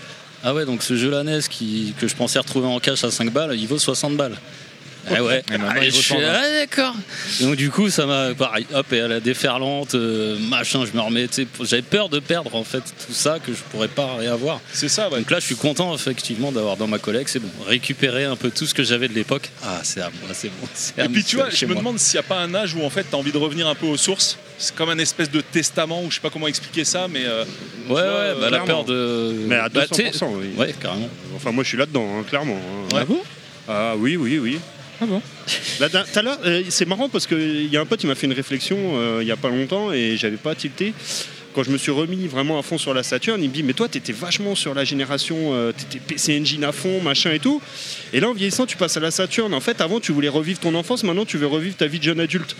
ah 0.44 0.54
ouais 0.54 0.64
donc 0.64 0.82
ce 0.82 0.96
jeu-là 0.96 1.24
NES 1.24 1.40
qui, 1.48 1.94
que 1.98 2.06
je 2.06 2.14
pensais 2.14 2.38
retrouver 2.38 2.68
en 2.68 2.78
cash 2.78 3.04
à 3.04 3.10
5 3.10 3.32
balles, 3.32 3.58
il 3.58 3.66
vaut 3.66 3.78
60 3.78 4.16
balles. 4.16 4.36
Ah 5.08 5.22
ouais, 5.22 5.42
Et 5.48 5.52
maintenant, 5.58 5.68
Ah, 5.70 5.78
il 5.78 5.84
et 5.86 5.90
vaut 5.90 5.96
je 5.98 6.02
suis 6.02 6.14
120. 6.14 6.26
ah 6.28 6.40
d'accord. 6.60 6.94
Donc 7.40 7.56
du 7.56 7.70
coup 7.70 7.88
ça 7.90 8.06
m'a 8.06 8.34
pareil, 8.34 8.66
hop 8.74 8.92
et 8.92 9.00
à 9.00 9.08
la 9.08 9.20
déferlante, 9.20 9.94
euh, 9.94 10.38
machin, 10.48 10.84
je 10.84 10.96
me 10.96 11.00
remets, 11.02 11.28
tu 11.28 11.42
sais, 11.42 11.46
j'avais 11.62 11.82
peur 11.82 12.08
de 12.08 12.18
perdre 12.18 12.54
en 12.54 12.64
fait 12.64 12.80
tout 12.80 13.12
ça 13.12 13.38
que 13.38 13.52
je 13.52 13.58
pourrais 13.70 13.88
pas 13.88 14.16
réavoir. 14.16 14.60
C'est 14.72 14.88
ça, 14.88 15.08
ouais. 15.08 15.18
Donc 15.20 15.30
là 15.30 15.38
je 15.40 15.46
suis 15.46 15.54
content 15.56 15.94
effectivement 15.94 16.50
d'avoir 16.52 16.76
dans 16.76 16.86
ma 16.88 16.98
collègue, 16.98 17.28
c'est 17.28 17.38
bon, 17.38 17.48
récupérer 17.66 18.24
un 18.24 18.36
peu 18.36 18.50
tout 18.50 18.66
ce 18.66 18.74
que 18.74 18.82
j'avais 18.82 19.08
de 19.08 19.14
l'époque. 19.14 19.50
Ah 19.64 19.80
c'est 19.82 20.00
à 20.00 20.10
moi, 20.10 20.30
c'est 20.32 20.48
bon. 20.48 21.02
Et 21.04 21.08
puis 21.08 21.22
tu 21.24 21.36
vois, 21.36 21.50
je 21.50 21.64
me 21.66 21.72
moi. 21.72 21.80
demande 21.82 21.98
s'il 21.98 22.18
n'y 22.18 22.24
a 22.26 22.28
pas 22.28 22.40
un 22.40 22.54
âge 22.54 22.74
où 22.74 22.82
en 22.82 22.90
fait 22.90 23.04
tu 23.08 23.14
as 23.14 23.18
envie 23.18 23.32
de 23.32 23.38
revenir 23.38 23.66
un 23.68 23.74
peu 23.74 23.86
aux 23.86 23.96
sources. 23.96 24.38
C'est 24.58 24.74
comme 24.74 24.88
un 24.88 24.98
espèce 24.98 25.30
de 25.30 25.42
testament 25.42 26.02
ou 26.02 26.10
je 26.10 26.14
sais 26.14 26.20
pas 26.22 26.30
comment 26.30 26.48
expliquer 26.48 26.84
ça, 26.86 27.08
mais. 27.10 27.24
euh, 27.26 27.44
Ouais, 27.88 27.92
vois, 27.94 28.02
ouais, 28.02 28.08
euh, 28.08 28.34
bah, 28.40 28.50
la 28.50 28.60
peur 28.60 28.84
de. 28.84 29.34
Mais 29.46 29.56
à 29.56 29.68
200%, 29.68 30.20
Bah, 30.20 30.26
oui. 30.40 30.46
Ouais, 30.56 30.74
carrément. 30.80 31.08
Enfin, 31.36 31.52
moi, 31.52 31.62
je 31.62 31.68
suis 31.68 31.76
là-dedans, 31.78 32.08
hein, 32.18 32.24
clairement. 32.26 32.56
hein. 32.56 32.94
Ouais. 32.94 33.00
Ah 33.02 33.04
bon? 33.04 33.20
Ah 33.68 33.94
oui, 33.98 34.16
oui, 34.16 34.38
oui. 34.38 34.58
Ah 35.00 35.06
bon 35.06 35.20
Là, 35.80 35.88
d'un- 35.88 36.04
Tout 36.04 36.18
à 36.18 36.22
l'heure, 36.22 36.38
euh, 36.44 36.62
c'est 36.70 36.86
marrant 36.86 37.08
parce 37.08 37.26
qu'il 37.26 37.66
y 37.72 37.76
a 37.76 37.80
un 37.80 37.86
pote 37.86 38.00
qui 38.00 38.06
m'a 38.06 38.14
fait 38.14 38.26
une 38.26 38.32
réflexion 38.32 38.76
euh, 38.94 39.18
il 39.20 39.28
y 39.28 39.30
a 39.32 39.36
pas 39.36 39.48
longtemps 39.50 39.92
et 39.92 40.16
j'avais 40.16 40.36
pas 40.38 40.54
tilté. 40.54 40.94
Quand 41.54 41.62
je 41.62 41.70
me 41.70 41.78
suis 41.78 41.90
remis 41.90 42.26
vraiment 42.26 42.58
à 42.58 42.62
fond 42.62 42.76
sur 42.76 42.92
la 42.92 43.02
Saturn, 43.02 43.42
il 43.42 43.48
me 43.48 43.54
dit 43.54 43.62
Mais 43.62 43.72
toi, 43.72 43.88
t'étais 43.88 44.12
vachement 44.12 44.54
sur 44.54 44.74
la 44.74 44.84
génération, 44.84 45.54
euh, 45.54 45.72
t'étais 45.72 45.98
PC 45.98 46.38
Engine 46.38 46.64
à 46.64 46.72
fond, 46.72 47.00
machin 47.00 47.32
et 47.32 47.38
tout. 47.38 47.62
Et 48.12 48.20
là, 48.20 48.28
en 48.28 48.34
vieillissant, 48.34 48.66
tu 48.66 48.76
passes 48.76 48.96
à 48.98 49.00
la 49.00 49.10
Saturn. 49.10 49.54
En 49.54 49.60
fait, 49.60 49.80
avant, 49.80 49.98
tu 49.98 50.12
voulais 50.12 50.28
revivre 50.28 50.58
ton 50.60 50.74
enfance, 50.74 51.02
maintenant, 51.02 51.24
tu 51.24 51.38
veux 51.38 51.46
revivre 51.46 51.74
ta 51.76 51.86
vie 51.86 51.98
de 51.98 52.04
jeune 52.04 52.20
adulte. 52.20 52.54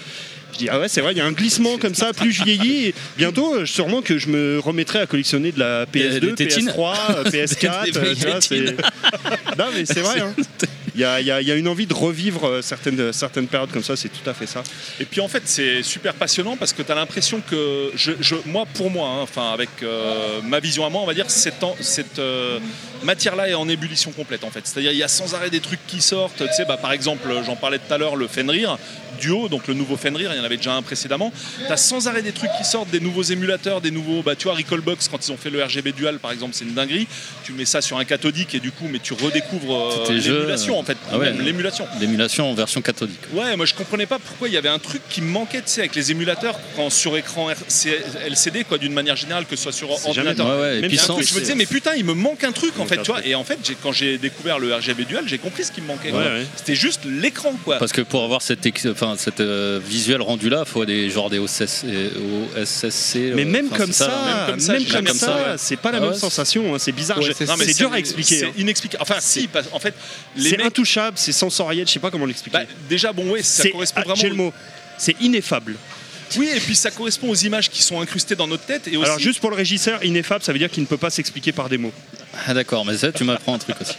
Je 0.54 0.58
dis 0.58 0.68
Ah 0.70 0.80
ouais, 0.80 0.88
c'est 0.88 1.02
vrai, 1.02 1.12
il 1.12 1.18
y 1.18 1.20
a 1.20 1.26
un 1.26 1.32
glissement 1.32 1.76
comme 1.76 1.94
ça, 1.94 2.14
plus 2.14 2.32
je 2.32 2.42
vieillis. 2.42 2.94
Bientôt, 3.18 3.54
euh, 3.56 3.66
sûrement 3.66 4.00
que 4.00 4.16
je 4.16 4.28
me 4.28 4.58
remettrai 4.60 5.00
à 5.00 5.06
collectionner 5.06 5.52
de 5.52 5.58
la 5.58 5.84
PS2, 5.84 6.20
des 6.20 6.34
tétines. 6.34 6.68
PS3, 6.70 6.96
euh, 7.18 7.24
PS4. 7.24 7.84
Des 7.92 7.98
euh, 7.98 8.00
vieilles 8.00 8.16
tu 8.16 8.26
vois, 8.26 8.40
c'est- 8.40 8.48
tétines. 8.60 8.76
non, 9.58 9.64
mais 9.74 9.84
c'est 9.84 10.00
vrai. 10.00 10.20
hein. 10.20 10.34
Il 10.96 11.02
y, 11.02 11.04
a, 11.04 11.56
une 11.56 11.68
envie 11.68 11.86
de 11.86 11.92
revivre 11.92 12.48
euh, 12.48 12.62
certaines, 12.62 13.12
certaines 13.12 13.48
périodes 13.48 13.70
comme 13.70 13.82
ça, 13.82 13.96
c'est 13.96 14.08
tout 14.08 14.28
à 14.28 14.32
fait 14.32 14.46
ça. 14.46 14.62
Et 14.98 15.04
puis 15.04 15.20
en 15.20 15.28
fait, 15.28 15.42
c'est 15.44 15.82
super 15.82 16.14
passionnant 16.14 16.56
parce 16.56 16.72
que 16.72 16.80
tu 16.80 16.90
as 16.90 16.94
l'impression 16.94 17.42
que, 17.42 17.90
je, 17.94 18.34
moi, 18.46 18.64
pour 18.72 18.90
moi, 18.90 19.26
hein, 19.36 19.52
avec 19.52 19.68
euh, 19.82 20.40
ma 20.42 20.58
vision 20.58 20.86
à 20.86 20.88
moi, 20.88 21.02
on 21.02 21.06
va 21.06 21.12
dire, 21.12 21.30
cette, 21.30 21.62
cette 21.80 22.18
euh, 22.18 22.58
matière-là 23.02 23.50
est 23.50 23.54
en 23.54 23.68
ébullition 23.68 24.10
complète 24.10 24.42
en 24.42 24.50
fait. 24.50 24.60
C'est-à-dire, 24.64 24.92
il 24.92 24.96
y 24.96 25.02
a 25.02 25.08
sans 25.08 25.34
arrêt 25.34 25.50
des 25.50 25.60
trucs 25.60 25.86
qui 25.86 26.00
sortent. 26.00 26.38
Tu 26.38 26.54
sais, 26.54 26.64
bah, 26.64 26.78
par 26.78 26.92
exemple, 26.92 27.28
j'en 27.44 27.56
parlais 27.56 27.78
tout 27.78 27.92
à 27.92 27.98
l'heure, 27.98 28.16
le 28.16 28.26
Fenrir 28.26 28.78
Duo, 29.16 29.48
donc 29.48 29.66
le 29.66 29.74
nouveau 29.74 29.96
Fenrir, 29.96 30.32
il 30.32 30.36
y 30.36 30.40
en 30.40 30.44
avait 30.44 30.56
déjà 30.56 30.74
un 30.74 30.82
précédemment. 30.82 31.32
Tu 31.66 31.72
as 31.72 31.76
sans 31.76 32.06
arrêt 32.08 32.22
des 32.22 32.32
trucs 32.32 32.50
qui 32.58 32.64
sortent, 32.64 32.90
des 32.90 33.00
nouveaux 33.00 33.22
émulateurs, 33.22 33.80
des 33.80 33.90
nouveaux. 33.90 34.22
Bah, 34.22 34.36
tu 34.36 34.44
vois, 34.44 34.54
Recallbox, 34.54 35.08
quand 35.08 35.26
ils 35.26 35.32
ont 35.32 35.36
fait 35.36 35.50
le 35.50 35.62
RGB 35.64 35.92
Dual, 35.92 36.18
par 36.18 36.32
exemple, 36.32 36.54
c'est 36.54 36.64
une 36.64 36.74
dinguerie. 36.74 37.06
Tu 37.44 37.52
mets 37.52 37.64
ça 37.64 37.80
sur 37.80 37.98
un 37.98 38.04
cathodique 38.04 38.54
et 38.54 38.60
du 38.60 38.70
coup, 38.72 38.86
mais 38.90 38.98
tu 38.98 39.12
redécouvres 39.14 39.92
euh, 40.08 40.12
l'émulation 40.12 40.78
en 40.78 40.82
fait. 40.82 40.96
Ah 41.10 41.18
ouais. 41.18 41.32
Même 41.32 41.44
l'émulation. 41.44 41.86
L'émulation 42.00 42.50
en 42.50 42.54
version 42.54 42.82
cathodique. 42.82 43.18
Ouais, 43.32 43.56
moi 43.56 43.66
je 43.66 43.74
comprenais 43.74 44.06
pas 44.06 44.18
pourquoi 44.18 44.48
il 44.48 44.54
y 44.54 44.56
avait 44.56 44.68
un 44.68 44.78
truc 44.78 45.02
qui 45.08 45.20
me 45.22 45.28
manquait, 45.30 45.58
tu 45.58 45.68
sais, 45.68 45.80
avec 45.80 45.94
les 45.94 46.10
émulateurs 46.10 46.58
quand 46.76 46.90
sur 46.90 47.16
écran 47.16 47.50
RC 47.50 47.90
LCD, 48.26 48.64
quoi, 48.64 48.78
d'une 48.78 48.92
manière 48.92 49.16
générale, 49.16 49.44
que 49.46 49.56
ce 49.56 49.62
soit 49.64 49.72
sur 49.72 49.88
C'est 49.98 50.08
ordinateur. 50.08 50.46
jamais- 50.46 50.58
ouais, 50.58 50.60
ouais, 50.62 50.78
et 50.78 50.80
Même 50.80 50.88
puis 50.90 50.96
il 50.96 50.96
y 50.96 51.00
a 51.00 51.02
un 51.02 51.06
sans- 51.06 51.14
truc, 51.14 51.28
je 51.28 51.34
me 51.34 51.40
disais, 51.40 51.54
mais 51.54 51.66
putain, 51.66 51.92
il 51.96 52.04
me 52.04 52.14
manque 52.14 52.44
un 52.44 52.52
truc 52.52 52.78
en 52.78 52.86
fait, 52.86 52.98
tu 53.02 53.10
vois. 53.10 53.24
Et 53.26 53.34
en 53.34 53.44
fait, 53.44 53.58
j'ai- 53.64 53.76
quand 53.82 53.92
j'ai 53.92 54.18
découvert 54.18 54.58
le 54.58 54.74
RGB 54.74 55.04
Dual, 55.04 55.24
j'ai 55.28 55.38
compris 55.38 55.64
ce 55.64 55.72
qui 55.72 55.80
me 55.80 55.86
manquait. 55.86 56.10
quoi. 56.10 56.20
Ouais, 56.20 56.24
ouais. 56.26 56.46
C'était 56.56 56.74
juste 56.74 57.02
l'écran, 57.04 57.52
quoi. 57.64 57.76
Parce 57.78 57.92
que 57.92 58.00
pour 58.02 58.24
avoir 58.24 58.42
cette, 58.42 58.64
ex- 58.66 58.86
enfin, 58.86 59.05
cette 59.16 59.40
euh, 59.40 59.80
visuel 59.84 60.20
rendu 60.22 60.48
là, 60.48 60.64
il 60.66 60.70
faut 60.70 60.84
des 60.84 61.08
genre 61.10 61.30
des 61.30 61.38
OSS, 61.38 61.82
euh, 61.84 62.10
OSSC. 62.56 63.16
Mais 63.34 63.42
euh, 63.42 63.46
même 63.46 63.68
comme 63.68 63.92
ça, 63.92 64.08
même 64.08 64.46
comme 64.50 64.60
ça, 64.60 64.72
même 64.72 65.04
comme 65.04 65.16
ça, 65.16 65.36
ouais. 65.36 65.42
c'est 65.58 65.76
pas 65.76 65.92
la 65.92 65.98
Ah 65.98 66.00
même 66.00 66.10
ouais, 66.10 66.18
sensation, 66.18 66.74
hein, 66.74 66.78
c'est 66.78 66.92
bizarre. 66.92 67.18
Ouais, 67.18 67.32
c'est- 67.36 67.46
mais 67.58 67.72
dur 67.74 67.92
à 67.92 67.98
expliquer. 67.98 68.38
C'est 68.40 68.46
hein. 68.46 68.52
inexplicable. 68.58 69.02
Enfin, 69.02 69.16
si, 69.20 69.46
parce- 69.46 69.68
en 69.72 69.78
fait, 69.78 69.94
C'est 70.36 70.56
mecs. 70.56 70.66
intouchable, 70.66 71.16
c'est 71.18 71.32
sensoriel, 71.32 71.86
je 71.86 71.92
sais 71.92 72.00
pas 72.00 72.10
comment 72.10 72.26
l'expliquer. 72.26 72.58
bah, 72.58 72.64
déjà, 72.88 73.12
bon, 73.12 73.30
ouais, 73.30 73.42
ça 73.42 73.68
correspond 73.68 74.00
ah, 74.00 74.04
vraiment. 74.08 74.20
J'ai 74.20 74.28
le 74.28 74.34
mot. 74.34 74.52
C'est 74.98 75.14
ineffable. 75.20 75.76
Oui, 76.36 76.50
et 76.52 76.58
puis 76.58 76.74
ça 76.74 76.90
correspond 76.90 77.28
aux 77.28 77.34
images 77.36 77.70
qui 77.70 77.82
sont 77.82 78.00
incrustées 78.00 78.34
dans 78.34 78.48
notre 78.48 78.64
tête. 78.64 78.88
Et 78.88 78.96
aussi, 78.96 79.06
Alors 79.06 79.18
juste 79.20 79.38
pour 79.38 79.50
le 79.50 79.56
régisseur, 79.56 80.04
ineffable, 80.04 80.42
ça 80.42 80.52
veut 80.52 80.58
dire 80.58 80.70
qu'il 80.70 80.82
ne 80.82 80.88
peut 80.88 80.96
pas 80.96 81.10
s'expliquer 81.10 81.52
par 81.52 81.68
des 81.68 81.78
mots. 81.78 81.92
Ah 82.48 82.52
d'accord, 82.52 82.84
mais 82.84 82.96
ça 82.98 83.12
tu 83.12 83.22
m'apprends 83.24 83.54
un 83.54 83.58
truc 83.58 83.76
aussi. 83.80 83.94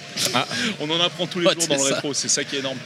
on 0.81 0.89
en 0.89 0.99
apprend 0.99 1.25
tous 1.25 1.39
les 1.39 1.47
Ouais, 1.47 1.53
jours 1.53 1.67
dans 1.67 1.75
le 1.75 1.81
rétro, 1.93 2.13
c'est 2.13 2.27
ça 2.27 2.43
qui 2.43 2.57
est 2.57 2.59
énorme. 2.59 2.77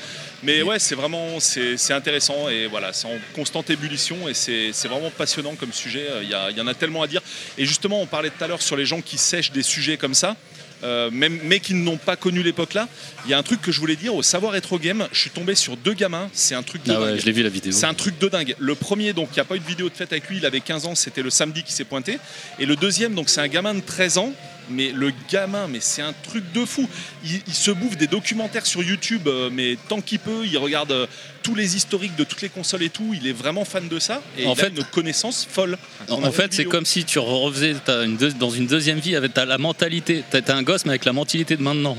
Mais 0.44 0.62
ouais, 0.64 0.80
c'est 0.80 0.96
vraiment 0.96 1.40
c'est 1.40 1.94
intéressant 1.94 2.50
et 2.50 2.66
voilà, 2.68 2.94
c'est 2.94 3.08
en 3.08 3.18
constante 3.36 3.70
ébullition 3.70 4.28
et 4.28 4.34
c'est 4.34 4.72
vraiment 4.88 5.12
passionnant 5.12 5.56
comme 5.56 5.72
sujet. 5.74 6.08
Il 6.24 6.30
y, 6.30 6.34
a- 6.34 6.50
il 6.50 6.58
y 6.58 6.62
en 6.62 6.68
a 6.68 6.74
tellement 6.74 7.04
à 7.04 7.08
dire. 7.08 7.22
Et 7.58 7.66
justement, 7.66 8.02
on 8.02 8.08
parlait 8.08 8.30
tout 8.32 8.44
à 8.44 8.48
l'heure 8.48 8.62
sur 8.62 8.76
les 8.76 8.86
gens 8.86 9.02
qui 9.02 9.18
sèchent 9.18 9.52
des 9.52 9.64
sujets 9.64 9.98
comme 9.98 10.14
ça. 10.16 10.36
euh, 10.84 11.12
même, 11.12 11.40
mais 11.44 11.60
qui 11.60 11.76
n'ont 11.76 11.98
pas 11.98 12.16
connu 12.16 12.42
l'époque 12.42 12.74
là, 12.74 12.88
il 13.26 13.30
y 13.30 13.36
a 13.36 13.38
un 13.38 13.44
truc 13.44 13.62
que 13.62 13.72
je 13.72 13.80
voulais 13.80 13.96
dire 13.96 14.16
au 14.16 14.24
savoir 14.24 14.54
rétro 14.54 14.80
game. 14.80 15.08
Je 15.12 15.20
suis 15.20 15.30
tombé 15.30 15.54
sur 15.54 15.78
deux 15.78 15.94
gamins, 15.94 16.28
c'est 16.34 16.56
un 16.56 16.64
truc 16.64 16.82
de 16.84 16.92
Ah 16.92 17.00
ouais, 17.00 17.06
dingue. 17.12 17.20
je 17.20 17.26
l'ai 17.28 17.32
vu 17.34 17.44
la 17.44 17.50
vidéo. 17.50 17.72
C'est 17.72 17.86
un 17.86 17.94
truc 17.94 18.18
de 18.18 18.28
dingue. 18.28 18.56
Le 18.58 18.74
premier, 18.74 19.14
donc, 19.14 19.30
il 19.32 19.36
n'y 19.36 19.42
a 19.42 19.46
pas 19.46 19.58
eu 19.58 19.60
de 19.60 19.68
vidéo 19.68 19.90
de 19.90 19.94
fête 19.94 20.12
avec 20.12 20.28
lui, 20.28 20.38
il 20.38 20.46
avait 20.48 20.60
15 20.60 20.88
ans, 20.88 20.96
c'était 20.96 21.22
le 21.22 21.30
samedi 21.30 21.62
qui 21.62 21.72
s'est 21.72 21.84
pointé. 21.84 22.18
Et 22.58 22.66
le 22.66 22.76
deuxième, 22.76 23.14
donc, 23.14 23.30
c'est 23.30 23.42
un 23.42 23.48
gamin 23.48 23.76
de 23.76 23.82
13 23.82 24.18
ans. 24.18 24.34
Mais 24.72 24.92
le 24.92 25.12
gamin, 25.30 25.68
mais 25.68 25.80
c'est 25.82 26.02
un 26.02 26.14
truc 26.14 26.52
de 26.54 26.66
fou. 26.66 26.88
Il, 27.26 27.42
il 27.48 27.54
se 27.54 27.72
bouffe 27.72 27.98
des 27.98 28.08
documentaires 28.08 28.66
sur 28.66 28.82
YouTube, 28.84 29.28
euh, 29.28 29.50
mais 29.52 29.78
tant 29.90 30.02
qu'il 30.02 30.20
peut, 30.20 30.46
il 30.46 30.58
regarde 30.58 30.92
euh, 30.92 31.08
tous 31.44 31.56
les 31.56 31.76
historiques 31.76 32.16
de 32.16 32.24
toutes 32.24 32.42
les 32.42 32.50
consoles 32.50 32.84
et 32.84 32.90
tout. 32.90 33.14
Il 33.14 33.28
est 33.28 33.34
vraiment 33.34 33.66
fan 33.66 33.88
de 33.88 34.00
ça. 34.00 34.22
Et 34.38 34.46
En 34.46 34.50
il 34.54 34.60
a 34.60 34.64
fait- 34.64 34.70
une 34.76 34.84
connaissance 34.86 35.48
folle. 35.50 35.78
En, 36.10 36.24
a 36.24 36.32
fait, 36.32 36.54
c'est 36.54 36.66
comme 36.66 36.86
si 36.86 37.04
tu 37.06 37.20
refaisais 37.20 37.76
t'as 37.84 38.06
une 38.06 38.18
deux- 38.18 38.34
dans 38.34 38.50
une 38.50 38.68
deuxième 38.68 39.00
vie 39.00 39.16
avec 39.16 39.34
t'as 39.34 39.46
la 39.46 39.58
mentalité. 39.58 40.24
T'as 40.30 40.56
un 40.56 40.64
gosse, 40.64 40.86
mais 40.86 40.92
avec 40.92 41.06
la 41.06 41.14
mentalité 41.14 41.56
de 41.58 41.62
maintenant. 41.64 41.98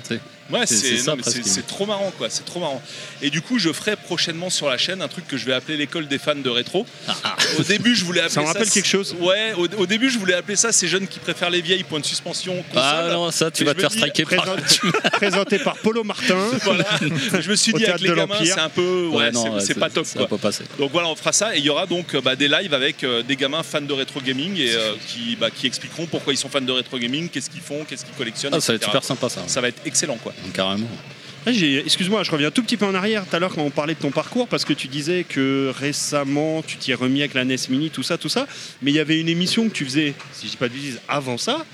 Ouais, 0.51 0.67
C'est- 0.67 1.67
trop 1.67 1.87
marrant, 1.87 2.13
quoi. 2.19 2.29
C'est 2.31 2.45
trop 2.45 2.61
marrant. 2.61 2.83
Et 3.23 3.31
du 3.31 3.41
coup, 3.41 3.59
je 3.59 3.73
ferai 3.73 3.97
prochainement 3.97 4.51
sur 4.51 4.69
la 4.69 4.77
chaîne 4.79 5.01
un 5.03 5.09
truc 5.09 5.27
que 5.27 5.37
je 5.37 5.47
vais 5.47 5.53
appeler 5.55 5.77
l'école 5.77 6.09
des 6.09 6.19
fans 6.19 6.35
de 6.35 6.51
rétro. 6.51 6.87
Au 7.59 7.63
début, 7.63 7.95
je 7.95 8.05
voulais 8.05 8.21
appeler 8.21 8.35
Ça 8.35 8.41
me 8.43 8.47
rappelle 8.47 8.69
quelque 8.71 8.87
chose. 8.89 9.15
Ouais, 9.21 9.53
au, 9.57 9.67
au 9.81 9.87
début, 9.87 10.11
je 10.11 10.19
voulais 10.19 10.35
appeler 10.35 10.57
ça 10.57 10.73
ces 10.73 10.89
jeunes 10.89 11.07
qui 11.07 11.19
préfèrent 11.21 11.51
les 11.51 11.61
vieilles 11.63 11.85
points 11.85 12.01
de 12.01 12.05
suspension. 12.07 12.65
Ah 12.75 13.09
non, 13.13 13.31
ça 13.31 13.51
tu 13.51 13.63
Et 13.63 13.67
vas 13.67 13.75
te 13.75 13.81
faire 13.81 13.91
dis, 13.91 13.97
striker 13.99 14.25
par. 14.25 14.45
Présent- 14.45 14.93
Présenté 15.13 15.59
par 15.59 15.77
Polo 15.79 16.05
Martin. 16.05 16.37
Voilà. 16.65 16.85
je 17.41 17.51
me 17.51 17.57
suis 17.57 17.73
dit 17.73 17.85
avec 17.87 18.01
les 18.01 18.09
gamins, 18.15 18.35
c'est 18.45 18.59
un 18.61 18.69
peu, 18.69 19.07
ouais, 19.07 19.17
Ouais, 19.17 19.31
non, 19.31 19.43
c'est- 19.45 19.51
ouais, 19.51 19.61
c'est 19.61 19.75
ça- 19.75 19.81
pas 19.81 19.91
top 19.91 20.05
ça 20.07 20.13
quoi. 20.15 20.23
va 20.23 20.29
pas 20.29 20.39
passer. 20.39 20.65
Donc 20.79 20.91
voilà, 20.93 21.09
on 21.09 21.17
fera 21.17 21.33
ça 21.33 21.55
et 21.55 21.59
il 21.59 21.65
y 21.65 21.71
aura 21.71 21.87
donc 21.87 22.15
euh, 22.15 22.21
bah, 22.21 22.37
des 22.37 22.49
lives 22.49 22.75
avec 22.75 23.05
euh, 23.05 23.23
des 23.23 23.37
gamins 23.37 23.63
fans 23.63 23.81
de 23.81 23.93
rétro 23.93 24.21
gaming 24.21 24.57
et 24.59 24.73
euh, 24.75 24.95
qui, 25.09 25.37
bah, 25.37 25.51
qui 25.51 25.67
expliqueront 25.67 26.07
pourquoi 26.07 26.33
ils 26.33 26.37
sont 26.37 26.49
fans 26.49 26.61
de 26.61 26.73
rétro 26.73 26.99
gaming, 26.99 27.29
qu'est-ce 27.29 27.51
qu'ils 27.51 27.61
font, 27.61 27.85
qu'est-ce 27.85 28.05
qu'ils 28.05 28.15
collectionnent. 28.15 28.53
Ah, 28.55 28.61
ça 28.61 28.73
va 28.73 28.77
être 28.77 28.85
super 28.85 29.05
sympa 29.05 29.29
ça. 29.29 29.43
Ça 29.47 29.61
va 29.61 29.69
être 29.69 29.81
excellent 29.85 30.17
quoi. 30.23 30.32
Carrément. 30.53 30.89
Ah, 31.45 31.51
Excuse-moi, 31.51 32.23
je 32.23 32.31
reviens 32.31 32.53
tout 32.53 32.63
petit 32.63 32.77
peu 32.77 32.87
en 32.87 32.95
arrière 32.95 33.27
tout 33.29 33.35
à 33.35 33.41
l'heure 33.41 33.53
quand 33.53 33.63
on 33.63 33.71
parlait 33.71 33.95
de 33.95 33.99
ton 33.99 34.13
parcours 34.13 34.47
parce 34.47 34.65
que 34.65 34.73
tu 34.73 34.87
disais 34.87 35.25
que 35.29 35.73
récemment 35.77 36.63
tu 36.63 36.77
t'y 36.77 36.93
es 36.93 36.95
remis 36.95 37.21
avec 37.21 37.35
la 37.35 37.45
NES 37.45 37.57
Mini, 37.69 37.91
tout 37.91 38.05
ça, 38.05 38.17
tout 38.17 38.29
ça. 38.29 38.47
Mais 38.81 38.93
il 38.93 38.95
y 38.95 39.01
avait 39.01 39.21
une 39.21 39.29
émission 39.29 39.69
que 39.69 39.75
tu 39.75 39.85
faisais, 39.85 40.15
si 40.33 40.47
je 40.47 40.53
dis 40.53 40.57
pas 40.57 40.69
de 40.69 40.75
bêtises, 40.75 41.01
avant 41.09 41.39
ça, 41.39 41.67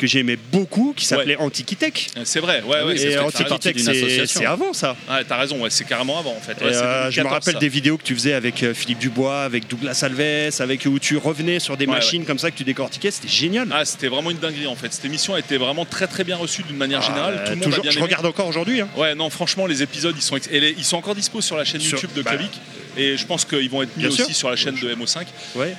que 0.00 0.06
j'aimais 0.06 0.38
beaucoup, 0.50 0.94
qui 0.96 1.04
s'appelait 1.04 1.36
Antiquitech. 1.36 2.08
C'est 2.24 2.40
vrai, 2.40 2.62
ouais, 2.62 2.82
ouais. 2.84 2.98
Et 3.00 3.18
Antiquitech, 3.18 3.78
c'est 4.26 4.46
avant 4.46 4.72
ça. 4.72 4.96
Ouais, 5.10 5.22
t'as 5.28 5.36
raison, 5.36 5.60
ouais, 5.60 5.68
c'est 5.70 5.84
carrément 5.84 6.18
avant 6.18 6.32
en 6.34 6.40
fait. 6.40 6.52
Ouais, 6.64 6.74
euh, 6.74 7.10
je 7.10 7.20
me 7.20 7.24
2014, 7.24 7.32
rappelle 7.32 7.54
ça. 7.54 7.60
des 7.60 7.68
vidéos 7.68 7.98
que 7.98 8.02
tu 8.02 8.14
faisais 8.14 8.32
avec 8.32 8.62
euh, 8.62 8.72
Philippe 8.72 8.98
Dubois, 8.98 9.42
avec 9.42 9.68
Douglas 9.68 10.00
Alves, 10.02 10.50
avec 10.60 10.86
où 10.86 10.98
tu 10.98 11.16
revenais 11.18 11.58
sur 11.60 11.76
des 11.76 11.84
Ouais, 11.86 11.92
machines 11.94 12.24
comme 12.24 12.38
ça 12.38 12.50
que 12.50 12.56
tu 12.56 12.64
décortiquais, 12.64 13.10
c'était 13.10 13.28
génial. 13.28 13.68
Ah, 13.72 13.84
c'était 13.84 14.08
vraiment 14.08 14.30
une 14.30 14.38
dinguerie 14.38 14.66
en 14.66 14.74
fait. 14.76 14.92
Cette 14.92 15.04
émission 15.04 15.34
a 15.34 15.38
été 15.38 15.56
vraiment 15.58 15.84
très 15.84 16.06
très 16.06 16.24
bien 16.24 16.36
reçue 16.36 16.62
d'une 16.62 16.76
manière 16.76 17.02
générale. 17.02 17.34
Euh, 17.34 17.44
Tout 17.44 17.50
le 17.50 17.56
monde 17.56 17.64
toujours- 17.64 17.78
a 17.80 17.82
bien 17.82 17.90
je 17.90 17.96
aimé. 17.98 18.04
regarde 18.06 18.26
encore 18.26 18.46
aujourd'hui. 18.48 18.80
hein. 18.80 18.88
Ouais, 18.96 19.14
non, 19.14 19.28
franchement, 19.28 19.66
les 19.66 19.82
épisodes, 19.82 20.14
ils 20.16 20.22
sont, 20.22 20.36
ex- 20.36 20.48
et 20.50 20.60
les- 20.60 20.74
ils 20.78 20.84
sont 20.84 20.96
encore 20.96 21.14
dispo 21.14 21.40
sur 21.42 21.56
la 21.56 21.64
chaîne 21.64 21.80
Sur- 21.80 21.98
YouTube 21.98 22.10
de 22.16 22.22
bah, 22.22 22.30
Clavic. 22.30 22.50
Et 22.96 23.16
je 23.16 23.26
pense 23.26 23.44
qu'ils 23.44 23.68
vont 23.70 23.82
être 23.82 23.96
mis 23.96 24.04
Bien 24.04 24.10
sûr. 24.10 24.24
aussi 24.24 24.34
sur 24.34 24.48
la 24.50 24.56
chaîne 24.56 24.74
de 24.74 24.88
MO5. 24.94 25.26
Ouais. 25.54 25.74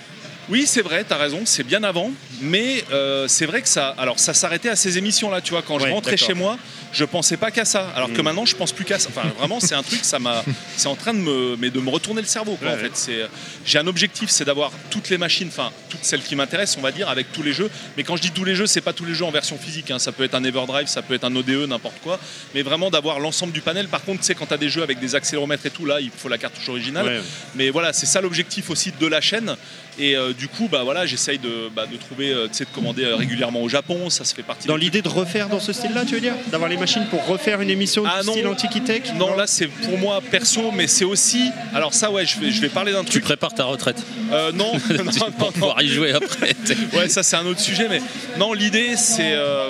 Oui, 0.50 0.66
c'est 0.68 0.82
vrai, 0.82 1.04
t'as 1.08 1.18
raison, 1.18 1.42
c'est 1.46 1.64
bien 1.64 1.84
avant, 1.84 2.12
mais 2.42 2.84
euh, 2.92 3.28
c'est 3.28 3.46
vrai 3.46 3.62
que 3.62 3.70
ça, 3.70 3.96
alors 3.98 4.20
ça 4.20 4.34
s'arrêtait 4.34 4.70
à 4.70 4.76
ces 4.76 4.98
émissions-là, 4.98 5.40
tu 5.42 5.52
vois. 5.52 5.62
Quand 5.62 5.80
je 5.80 5.86
Ouais, 5.86 5.92
rentrais 5.92 6.18
chez 6.18 6.34
moi, 6.34 6.58
je 6.94 7.06
pensais 7.06 7.38
pas 7.38 7.52
qu'à 7.52 7.66
ça, 7.66 7.90
alors 7.96 8.12
que 8.12 8.20
Mm. 8.22 8.24
maintenant 8.24 8.46
je 8.46 8.56
pense 8.56 8.72
plus 8.72 8.86
qu'à 8.86 9.00
ça. 9.00 9.10
Enfin, 9.16 9.28
vraiment, 9.38 9.60
c'est 9.60 9.76
un 9.76 9.84
truc, 9.84 10.00
ça 10.04 10.20
m'a, 10.20 10.44
c'est 10.78 10.88
en 10.88 10.96
train 10.96 11.14
de 11.14 11.20
me, 11.20 11.56
mais 11.58 11.70
de 11.70 11.80
me 11.80 11.90
retourner 11.90 12.22
le 12.22 12.28
cerveau. 12.28 12.56
Quoi, 12.56 12.70
Ouais, 12.70 12.74
en 12.76 12.78
fait, 12.78 12.92
c'est, 12.94 13.20
j'ai 13.66 13.80
un 13.80 13.88
objectif, 13.88 14.30
c'est 14.30 14.46
d'avoir 14.46 14.72
toutes 14.90 15.10
les 15.10 15.18
machines, 15.18 15.48
enfin 15.48 15.72
toutes 15.90 16.04
celles 16.04 16.22
qui 16.22 16.36
m'intéressent, 16.36 16.78
on 16.78 16.82
va 16.82 16.92
dire, 16.92 17.10
avec 17.10 17.32
tous 17.32 17.44
les 17.44 17.54
jeux. 17.54 17.70
Mais 17.98 18.04
quand 18.04 18.16
je 18.16 18.22
dis 18.22 18.32
tous 18.32 18.44
les 18.46 18.56
jeux, 18.56 18.66
c'est 18.68 18.82
pas 18.82 18.94
tous 18.94 19.06
les 19.06 19.14
jeux 19.14 19.26
en 19.26 19.32
version 19.32 19.58
physique. 19.58 19.92
hein. 19.92 20.00
Ça 20.00 20.12
peut 20.12 20.24
être 20.24 20.36
un 20.36 20.44
Everdrive, 20.44 20.88
ça 20.88 21.02
peut 21.02 21.14
être 21.14 21.24
un 21.26 21.36
ODE, 21.36 21.68
n'importe 21.68 22.00
quoi. 22.04 22.20
Mais 22.56 22.62
vraiment 22.62 22.90
d'avoir 22.90 23.20
l'ensemble 23.20 23.54
du 23.54 23.62
panel. 23.62 23.88
Par 23.88 24.04
contre, 24.04 24.20
tu 24.20 24.26
sais, 24.26 24.36
quand 24.36 24.46
t'as 24.48 24.58
des 24.58 24.70
jeux 24.70 24.84
avec 24.84 25.00
des 25.00 25.16
accéléromètres 25.16 25.66
et 25.66 25.70
tout, 25.70 25.86
là, 25.86 26.00
il 26.02 26.10
faut 26.16 26.30
la 26.30 26.38
cartouche 26.38 26.68
originale. 26.70 27.06
Ouais. 27.06 27.22
Mais 27.56 27.70
voilà, 27.70 27.94
c'est 27.94 28.06
ça 28.06 28.22
l'objectif 28.22 28.70
aussi 28.70 28.92
de 29.00 29.08
la 29.08 29.22
chaîne. 29.22 29.56
Et 30.00 30.16
euh, 30.16 30.32
du 30.34 30.48
coup, 30.48 30.70
bah 30.72 30.84
voilà, 30.84 31.06
j'essaye 31.06 31.38
de, 31.38 31.70
bah, 31.76 31.86
de 31.86 31.98
trouver, 31.98 32.32
euh, 32.32 32.48
tu 32.48 32.54
sais, 32.56 32.64
de 32.66 32.70
commander 32.70 33.04
euh, 33.04 33.16
régulièrement 33.18 33.62
au 33.62 33.70
Japon. 33.70 34.10
Ça 34.10 34.24
se 34.24 34.34
fait 34.34 34.42
partie. 34.44 34.68
Dans 34.68 34.78
l'idée 34.78 35.02
de 35.02 35.10
refaire 35.10 35.50
dans 35.50 35.60
ce 35.60 35.74
style-là, 35.74 36.06
tu 36.06 36.16
veux 36.16 36.22
dire? 36.22 36.34
D'avoir 36.52 36.70
les 36.70 36.78
machines 36.82 37.06
pour 37.10 37.26
refaire 37.26 37.62
une 37.62 37.70
émission 37.70 38.04
Ah 38.06 38.22
de 38.22 38.26
non. 38.28 38.34
style 38.34 38.48
Antiquitech 38.48 39.14
Non, 39.16 39.36
là 39.36 39.48
c'est 39.48 39.68
pour 39.68 39.98
moi 39.98 40.20
perso, 40.20 40.72
mais 40.76 40.88
c'est 40.88 41.06
aussi. 41.06 41.50
Alors 41.74 41.94
ça, 41.94 42.12
ouais, 42.12 42.26
je 42.26 42.40
vais, 42.40 42.52
je 42.52 42.60
vais 42.60 42.70
parler 42.70 42.92
d'un 42.92 43.04
Tu 43.04 43.12
truc. 43.12 43.24
prépares 43.24 43.54
ta 43.54 43.64
retraite 43.64 43.98
Euh, 44.34 44.52
non, 44.52 44.74
non, 44.90 45.04
non, 45.06 45.32
pour 45.38 45.54
pouvoir 45.54 45.82
y 45.82 45.88
jouer 45.88 46.12
après. 46.14 46.54
Ouais, 46.94 47.08
ça 47.08 47.24
c'est 47.24 47.36
un 47.38 47.46
autre 47.46 47.60
sujet, 47.62 47.88
mais 47.90 48.02
non, 48.38 48.52
l'idée 48.54 48.96
c'est 48.98 49.32
euh, 49.34 49.70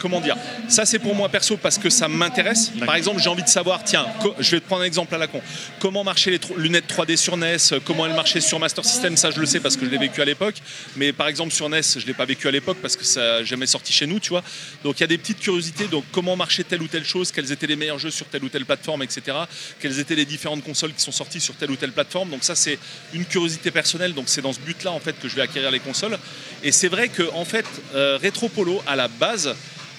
comment 0.00 0.20
dire 0.20 0.36
Ça 0.68 0.84
c'est 0.84 0.98
pour 0.98 1.14
moi 1.14 1.28
perso 1.28 1.56
parce 1.56 1.78
que 1.78 1.90
ça 1.90 2.08
m'intéresse. 2.08 2.72
Par 2.84 2.96
exemple, 2.96 3.20
j'ai 3.20 3.28
envie 3.28 3.42
de 3.42 3.48
savoir, 3.48 3.84
tiens, 3.84 4.06
je 4.38 4.50
vais 4.52 4.60
te 4.60 4.66
prendre 4.66 4.82
un 4.82 4.86
exemple 4.86 5.14
à 5.14 5.18
la 5.18 5.26
con. 5.26 5.40
Comment 5.78 6.02
marchaient 6.02 6.30
les 6.30 6.40
lunettes 6.56 6.92
3D 6.92 7.16
sur 7.16 7.36
NES 7.36 7.56
Comment 7.84 8.06
elles 8.06 8.14
marchaient 8.14 8.40
sur 8.40 8.58
Master 8.58 8.84
System 8.84 9.16
Ça, 9.16 9.30
je 9.30 9.38
le 9.38 9.46
sais 9.46 9.60
parce 9.60 9.76
que 9.76 9.84
je 9.84 9.90
l'ai 9.90 9.98
vécu 9.98 10.20
à 10.20 10.24
l'époque. 10.24 10.56
Mais 10.96 11.12
par 11.12 11.28
exemple 11.28 11.52
sur 11.52 11.68
NES, 11.68 11.82
je 11.96 12.06
l'ai 12.06 12.14
pas 12.14 12.24
vécu 12.24 12.48
à 12.48 12.50
l'époque 12.50 12.78
parce 12.82 12.96
que 12.96 13.04
ça 13.04 13.20
n'a 13.20 13.44
jamais 13.44 13.66
sorti 13.66 13.92
chez 13.92 14.06
nous, 14.06 14.18
tu 14.18 14.30
vois. 14.30 14.42
Donc 14.82 14.98
il 14.98 15.02
y 15.02 15.04
a 15.04 15.08
des 15.08 15.18
petites 15.18 15.40
curiosités. 15.40 15.86
Donc 15.86 16.04
comment 16.12 16.36
marchait 16.36 16.64
telle 16.64 16.82
ou 16.82 16.88
telle 16.88 17.04
chose 17.04 17.30
Quels 17.30 17.52
étaient 17.52 17.66
les 17.66 17.76
meilleurs 17.76 17.98
jeux 17.98 18.10
sur 18.10 18.26
telle 18.26 18.44
ou 18.44 18.48
telle 18.48 18.64
plateforme, 18.64 19.02
etc. 19.02 19.36
Quelles 19.78 19.98
étaient 19.98 20.14
les 20.14 20.24
différentes 20.24 20.64
consoles 20.64 20.92
qui 20.92 21.02
sont 21.02 21.12
sorties 21.12 21.40
sur 21.40 21.54
telle 21.54 21.70
ou 21.70 21.76
telle 21.76 21.92
plateforme. 21.92 22.30
Donc 22.30 22.44
ça 22.44 22.54
c'est 22.54 22.78
une 23.12 23.24
curiosité 23.24 23.70
personnelle. 23.70 24.14
Donc 24.14 24.24
c'est 24.28 24.42
dans 24.42 24.52
ce 24.52 24.60
but-là 24.60 24.92
en 24.92 25.00
fait 25.00 25.18
que 25.20 25.28
je 25.28 25.36
vais 25.36 25.42
acquérir 25.42 25.70
les 25.70 25.80
consoles. 25.80 26.18
Et 26.62 26.72
c'est 26.72 26.88
vrai 26.88 27.08
que 27.08 27.30
en 27.34 27.44
fait, 27.44 27.66
euh, 27.94 28.18
Retro 28.22 28.48
Polo 28.48 28.82
à 28.86 28.96
la 28.96 29.08
base. 29.08 29.54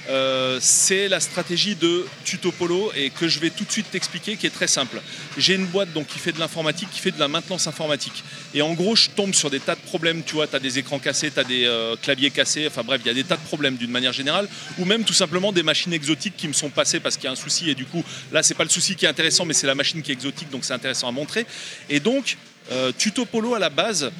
Euh, 0.09 0.57
c'est 0.61 1.07
la 1.07 1.19
stratégie 1.19 1.75
de 1.75 2.05
Tuto 2.25 2.51
Polo 2.51 2.91
et 2.95 3.09
que 3.11 3.27
je 3.27 3.39
vais 3.39 3.49
tout 3.49 3.63
de 3.63 3.71
suite 3.71 3.91
t'expliquer 3.91 4.35
qui 4.35 4.47
est 4.47 4.51
très 4.51 4.67
simple. 4.67 5.01
J'ai 5.37 5.55
une 5.55 5.65
boîte 5.65 5.93
donc 5.93 6.07
qui 6.07 6.19
fait 6.19 6.31
de 6.31 6.39
l'informatique, 6.39 6.89
qui 6.91 6.99
fait 6.99 7.11
de 7.11 7.19
la 7.19 7.27
maintenance 7.27 7.67
informatique. 7.67 8.23
Et 8.53 8.61
en 8.61 8.73
gros, 8.73 8.95
je 8.95 9.09
tombe 9.09 9.33
sur 9.33 9.49
des 9.49 9.59
tas 9.59 9.75
de 9.75 9.81
problèmes. 9.81 10.23
Tu 10.23 10.35
vois, 10.35 10.47
tu 10.47 10.55
as 10.55 10.59
des 10.59 10.79
écrans 10.79 10.99
cassés, 10.99 11.31
tu 11.31 11.39
as 11.39 11.43
des 11.43 11.65
euh, 11.65 11.95
claviers 12.01 12.31
cassés. 12.31 12.67
Enfin 12.67 12.83
bref, 12.83 13.01
il 13.05 13.07
y 13.07 13.11
a 13.11 13.13
des 13.13 13.23
tas 13.23 13.37
de 13.37 13.43
problèmes 13.43 13.75
d'une 13.75 13.91
manière 13.91 14.13
générale. 14.13 14.47
Ou 14.79 14.85
même 14.85 15.03
tout 15.03 15.13
simplement 15.13 15.51
des 15.51 15.63
machines 15.63 15.93
exotiques 15.93 16.35
qui 16.35 16.47
me 16.47 16.53
sont 16.53 16.69
passées 16.69 16.99
parce 16.99 17.15
qu'il 17.15 17.25
y 17.25 17.27
a 17.27 17.31
un 17.31 17.35
souci. 17.35 17.69
Et 17.69 17.75
du 17.75 17.85
coup, 17.85 18.03
là, 18.31 18.43
c'est 18.43 18.55
pas 18.55 18.63
le 18.63 18.69
souci 18.69 18.95
qui 18.95 19.05
est 19.05 19.09
intéressant, 19.09 19.45
mais 19.45 19.53
c'est 19.53 19.67
la 19.67 19.75
machine 19.75 20.01
qui 20.01 20.11
est 20.11 20.15
exotique. 20.15 20.49
Donc 20.49 20.65
c'est 20.65 20.73
intéressant 20.73 21.07
à 21.07 21.11
montrer. 21.11 21.45
Et 21.89 21.99
donc, 21.99 22.37
euh, 22.71 22.91
Tuto 22.97 23.25
Polo 23.25 23.53
à 23.53 23.59
la 23.59 23.69
base, 23.69 24.11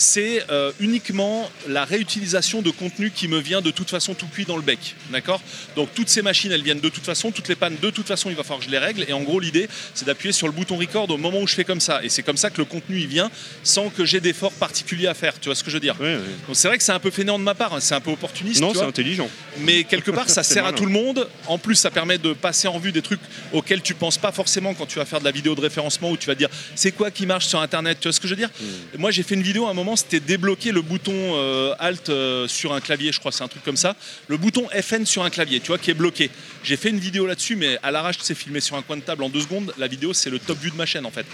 c'est 0.00 0.42
euh, 0.50 0.72
uniquement 0.80 1.50
la 1.68 1.84
réutilisation 1.84 2.62
de 2.62 2.70
contenu 2.70 3.10
qui 3.10 3.28
me 3.28 3.38
vient 3.38 3.60
de 3.60 3.70
toute 3.70 3.90
façon 3.90 4.14
tout 4.14 4.26
cuit 4.26 4.46
dans 4.46 4.56
le 4.56 4.62
bec. 4.62 4.96
D'accord? 5.10 5.42
Donc 5.76 5.90
toutes 5.94 6.08
ces 6.08 6.22
machines, 6.22 6.50
elles 6.50 6.62
viennent 6.62 6.80
de 6.80 6.88
toute 6.88 7.04
façon, 7.04 7.30
toutes 7.30 7.48
les 7.48 7.54
pannes, 7.54 7.76
de 7.80 7.90
toute 7.90 8.06
façon, 8.06 8.30
il 8.30 8.36
va 8.36 8.42
falloir 8.42 8.60
que 8.60 8.64
je 8.64 8.70
les 8.70 8.78
règle. 8.78 9.04
Et 9.08 9.12
en 9.12 9.20
gros, 9.20 9.40
l'idée, 9.40 9.68
c'est 9.92 10.06
d'appuyer 10.06 10.32
sur 10.32 10.46
le 10.46 10.54
bouton 10.54 10.78
record 10.78 11.10
au 11.10 11.18
moment 11.18 11.40
où 11.40 11.46
je 11.46 11.54
fais 11.54 11.64
comme 11.64 11.80
ça. 11.80 12.02
Et 12.02 12.08
c'est 12.08 12.22
comme 12.22 12.38
ça 12.38 12.48
que 12.48 12.56
le 12.56 12.64
contenu, 12.64 12.98
il 12.98 13.08
vient 13.08 13.30
sans 13.62 13.90
que 13.90 14.06
j'ai 14.06 14.20
d'efforts 14.20 14.52
particuliers 14.52 15.06
à 15.06 15.12
faire. 15.12 15.38
Tu 15.38 15.50
vois 15.50 15.54
ce 15.54 15.62
que 15.62 15.70
je 15.70 15.76
veux 15.76 15.80
dire? 15.80 15.96
Donc 15.96 16.54
c'est 16.54 16.68
vrai 16.68 16.78
que 16.78 16.84
c'est 16.84 16.92
un 16.92 16.98
peu 16.98 17.10
fainéant 17.10 17.38
de 17.38 17.44
ma 17.44 17.54
part, 17.54 17.74
hein, 17.74 17.80
c'est 17.80 17.94
un 17.94 18.00
peu 18.00 18.10
opportuniste. 18.10 18.62
Non, 18.62 18.72
c'est 18.72 18.80
intelligent. 18.80 19.28
Mais 19.58 19.84
quelque 19.84 20.10
part, 20.10 20.30
ça 20.30 20.42
sert 20.42 20.64
à 20.64 20.72
tout 20.72 20.86
le 20.86 20.92
monde. 20.92 21.28
En 21.46 21.58
plus, 21.58 21.74
ça 21.74 21.90
permet 21.90 22.16
de 22.16 22.32
passer 22.32 22.68
en 22.68 22.78
vue 22.78 22.92
des 22.92 23.02
trucs 23.02 23.20
auxquels 23.52 23.82
tu 23.82 23.92
penses 23.92 24.16
pas 24.16 24.32
forcément 24.32 24.72
quand 24.72 24.86
tu 24.86 24.98
vas 24.98 25.04
faire 25.04 25.20
de 25.20 25.26
la 25.26 25.30
vidéo 25.30 25.54
de 25.54 25.60
référencement 25.60 26.10
où 26.10 26.16
tu 26.16 26.26
vas 26.26 26.34
dire 26.34 26.48
c'est 26.74 26.92
quoi 26.92 27.10
qui 27.10 27.26
marche 27.26 27.48
sur 27.48 27.60
Internet? 27.60 27.98
Tu 28.00 28.08
vois 28.08 28.14
ce 28.14 28.20
que 28.20 28.28
je 28.28 28.32
veux 28.32 28.40
dire? 28.40 28.50
Hmm. 28.58 28.98
Moi, 28.98 29.10
j'ai 29.10 29.22
fait 29.22 29.34
une 29.34 29.42
vidéo 29.42 29.66
à 29.66 29.70
un 29.70 29.74
moment, 29.74 29.89
c'était 29.96 30.20
débloquer 30.20 30.72
le 30.72 30.82
bouton 30.82 31.12
euh, 31.14 31.74
Alt 31.78 32.08
euh, 32.08 32.46
sur 32.48 32.72
un 32.72 32.80
clavier, 32.80 33.12
je 33.12 33.18
crois, 33.20 33.32
c'est 33.32 33.44
un 33.44 33.48
truc 33.48 33.62
comme 33.64 33.76
ça. 33.76 33.96
Le 34.28 34.36
bouton 34.36 34.66
FN 34.82 35.04
sur 35.06 35.22
un 35.24 35.30
clavier, 35.30 35.60
tu 35.60 35.68
vois, 35.68 35.78
qui 35.78 35.90
est 35.90 35.94
bloqué. 35.94 36.30
J'ai 36.64 36.76
fait 36.76 36.90
une 36.90 36.98
vidéo 36.98 37.26
là-dessus, 37.26 37.56
mais 37.56 37.78
à 37.82 37.90
l'arrache, 37.90 38.18
tu 38.18 38.24
sais, 38.24 38.34
filmé 38.34 38.60
sur 38.60 38.76
un 38.76 38.82
coin 38.82 38.96
de 38.96 39.02
table 39.02 39.22
en 39.22 39.28
deux 39.28 39.40
secondes. 39.40 39.72
La 39.78 39.86
vidéo, 39.88 40.12
c'est 40.12 40.30
le 40.30 40.38
top 40.38 40.58
view 40.60 40.70
de 40.70 40.76
ma 40.76 40.86
chaîne 40.86 41.06
en 41.06 41.10
fait. 41.10 41.26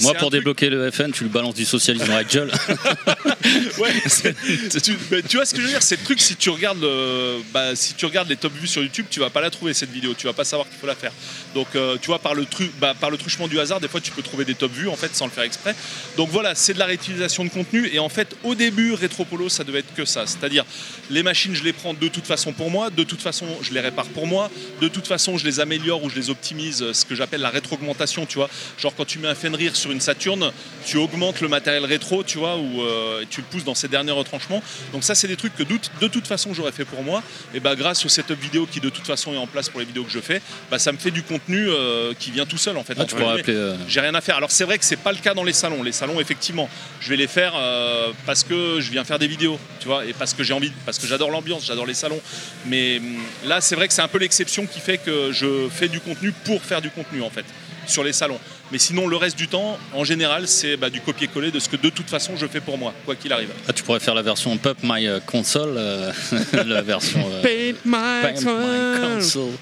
Moi, 0.00 0.12
C'est 0.12 0.18
pour 0.18 0.28
truc- 0.30 0.40
débloquer 0.40 0.70
le 0.70 0.90
FN, 0.90 1.12
tu 1.12 1.24
lui 1.24 1.30
balances 1.30 1.54
du 1.54 1.64
socialisme 1.64 2.08
la 2.08 2.24
gueule. 2.24 2.50
Ouais, 3.78 3.92
c'est- 4.06 4.34
tu, 4.82 4.96
mais 5.10 5.22
tu 5.22 5.36
vois 5.36 5.44
ce 5.46 5.54
que 5.54 5.60
je 5.60 5.66
veux 5.66 5.72
dire 5.72 5.82
C'est 5.82 5.98
le 5.98 6.04
truc, 6.04 6.20
si 6.20 6.36
tu, 6.36 6.50
regardes 6.50 6.80
le- 6.80 7.38
bah, 7.52 7.74
si 7.74 7.94
tu 7.94 8.06
regardes 8.06 8.28
les 8.28 8.36
top 8.36 8.52
vues 8.60 8.66
sur 8.66 8.82
YouTube, 8.82 9.06
tu 9.10 9.20
vas 9.20 9.30
pas 9.30 9.40
la 9.40 9.50
trouver 9.50 9.74
cette 9.74 9.90
vidéo, 9.90 10.14
tu 10.16 10.26
vas 10.26 10.32
pas 10.32 10.44
savoir 10.44 10.68
qu'il 10.68 10.78
faut 10.78 10.86
la 10.86 10.94
faire. 10.94 11.12
Donc 11.54 11.68
euh, 11.74 11.96
tu 12.00 12.06
vois, 12.06 12.18
par 12.18 12.34
le, 12.34 12.44
tru- 12.44 12.70
bah, 12.80 12.94
par 12.98 13.10
le 13.10 13.16
truchement 13.18 13.48
du 13.48 13.58
hasard, 13.58 13.80
des 13.80 13.88
fois 13.88 14.00
tu 14.00 14.10
peux 14.10 14.22
trouver 14.22 14.44
des 14.44 14.54
top 14.54 14.72
vues 14.72 14.88
en 14.88 14.96
fait 14.96 15.14
sans 15.14 15.26
le 15.26 15.30
faire 15.32 15.44
exprès. 15.44 15.74
Donc 16.16 16.30
voilà, 16.30 16.54
c'est 16.54 16.74
de 16.74 16.78
la 16.78 16.86
réutilisation 16.86 17.44
de 17.44 17.50
contenu. 17.50 17.86
Et 17.92 17.98
en 17.98 18.08
fait, 18.08 18.34
au 18.42 18.54
début, 18.54 18.94
Retropolo, 18.94 19.50
ça 19.50 19.64
devait 19.64 19.80
être 19.80 19.94
que 19.94 20.06
ça. 20.06 20.26
C'est-à-dire, 20.26 20.64
les 21.10 21.22
machines, 21.22 21.54
je 21.54 21.62
les 21.62 21.74
prends 21.74 21.92
de 21.92 22.08
toute 22.08 22.26
façon 22.26 22.52
pour 22.52 22.70
moi, 22.70 22.88
de 22.88 23.04
toute 23.04 23.20
façon, 23.20 23.46
je 23.60 23.72
les 23.72 23.80
répare 23.80 24.06
pour 24.06 24.26
moi, 24.26 24.50
de 24.80 24.88
toute 24.88 25.06
façon, 25.06 25.36
je 25.36 25.44
les 25.44 25.60
améliore 25.60 26.02
ou 26.02 26.08
je 26.08 26.16
les 26.16 26.30
optimise, 26.30 26.92
ce 26.92 27.04
que 27.04 27.14
j'appelle 27.14 27.42
la 27.42 27.50
rétro-augmentation, 27.50 28.24
tu 28.24 28.38
vois. 28.38 28.48
Genre 28.78 28.94
quand 28.96 29.04
tu 29.04 29.18
mets 29.18 29.28
un 29.28 29.34
Fenrir 29.34 29.76
sur 29.76 29.90
une 29.90 30.00
Saturn, 30.00 30.52
tu 30.86 30.96
augmentes 30.96 31.42
le 31.42 31.48
matériel 31.48 31.84
rétro, 31.84 32.24
tu 32.24 32.38
vois, 32.38 32.56
ou 32.56 32.82
euh, 32.82 33.24
tu 33.28 33.42
le 33.42 33.46
pousses 33.46 33.64
dans 33.64 33.74
ses 33.74 33.88
derniers 33.88 34.12
retranchements. 34.12 34.62
Donc 34.92 35.04
ça, 35.04 35.14
c'est 35.14 35.28
des 35.28 35.36
trucs 35.36 35.54
que 35.54 35.62
de, 35.62 36.08
toute 36.08 36.26
façon, 36.26 36.54
j'aurais 36.54 36.72
fait 36.72 36.86
pour 36.86 37.02
moi. 37.02 37.22
Et 37.54 37.60
bah 37.60 37.76
grâce 37.76 38.04
au 38.06 38.08
setup 38.08 38.40
vidéo 38.40 38.66
qui 38.66 38.80
de 38.80 38.88
toute 38.88 39.06
façon 39.06 39.34
est 39.34 39.38
en 39.38 39.46
place 39.46 39.68
pour 39.68 39.80
les 39.80 39.86
vidéos 39.86 40.04
que 40.04 40.10
je 40.10 40.20
fais, 40.20 40.40
bah 40.70 40.78
ça 40.78 40.92
me 40.92 40.98
fait 40.98 41.10
du 41.10 41.22
contenu 41.22 41.68
euh, 41.68 42.14
qui 42.18 42.30
vient 42.30 42.46
tout 42.46 42.58
seul 42.58 42.76
en 42.78 42.84
fait. 42.84 42.94
Ah, 42.98 43.04
tu 43.04 43.16
euh, 43.16 43.76
J'ai 43.86 44.00
rien 44.00 44.14
à 44.14 44.20
faire. 44.20 44.36
Alors 44.36 44.50
c'est 44.50 44.64
vrai 44.64 44.78
que 44.78 44.84
c'est 44.84 44.96
pas 44.96 45.12
le 45.12 45.18
cas 45.18 45.34
dans 45.34 45.44
les 45.44 45.52
salons. 45.52 45.82
Les 45.82 45.92
salons, 45.92 46.20
effectivement, 46.20 46.68
je 47.00 47.10
vais 47.10 47.16
les 47.16 47.26
faire 47.26 47.52
euh, 47.56 47.81
parce 48.26 48.44
que 48.44 48.80
je 48.80 48.90
viens 48.90 49.04
faire 49.04 49.18
des 49.18 49.26
vidéos, 49.26 49.58
tu 49.80 49.86
vois, 49.88 50.04
et 50.04 50.12
parce 50.12 50.34
que 50.34 50.42
j'ai 50.42 50.52
envie, 50.54 50.72
parce 50.84 50.98
que 50.98 51.06
j'adore 51.06 51.30
l'ambiance, 51.30 51.66
j'adore 51.66 51.86
les 51.86 51.94
salons. 51.94 52.20
Mais 52.66 52.98
hum, 52.98 53.18
là, 53.46 53.60
c'est 53.60 53.74
vrai 53.76 53.88
que 53.88 53.94
c'est 53.94 54.02
un 54.02 54.08
peu 54.08 54.18
l'exception 54.18 54.66
qui 54.66 54.80
fait 54.80 54.98
que 54.98 55.32
je 55.32 55.68
fais 55.70 55.88
du 55.88 56.00
contenu 56.00 56.32
pour 56.44 56.62
faire 56.62 56.80
du 56.80 56.90
contenu 56.90 57.22
en 57.22 57.30
fait 57.30 57.44
sur 57.86 58.04
les 58.04 58.12
salons. 58.12 58.38
Mais 58.70 58.78
sinon, 58.78 59.06
le 59.06 59.16
reste 59.16 59.36
du 59.36 59.48
temps, 59.48 59.78
en 59.92 60.04
général, 60.04 60.48
c'est 60.48 60.76
bah, 60.76 60.88
du 60.88 61.00
copier-coller 61.00 61.50
de 61.50 61.58
ce 61.58 61.68
que 61.68 61.76
de 61.76 61.90
toute 61.90 62.08
façon 62.08 62.32
je 62.36 62.46
fais 62.46 62.60
pour 62.60 62.78
moi, 62.78 62.94
quoi 63.04 63.14
qu'il 63.16 63.32
arrive. 63.32 63.50
Ah, 63.68 63.72
tu 63.72 63.82
pourrais 63.82 64.00
faire 64.00 64.14
la 64.14 64.22
version 64.22 64.56
Pump 64.56 64.78
My 64.82 65.06
euh, 65.06 65.20
Console, 65.20 65.74
euh, 65.76 66.12
la 66.66 66.80
version. 66.82 67.20
euh, 67.20 67.42
Paint 67.42 67.78
My 67.84 68.34
Console. 68.34 69.52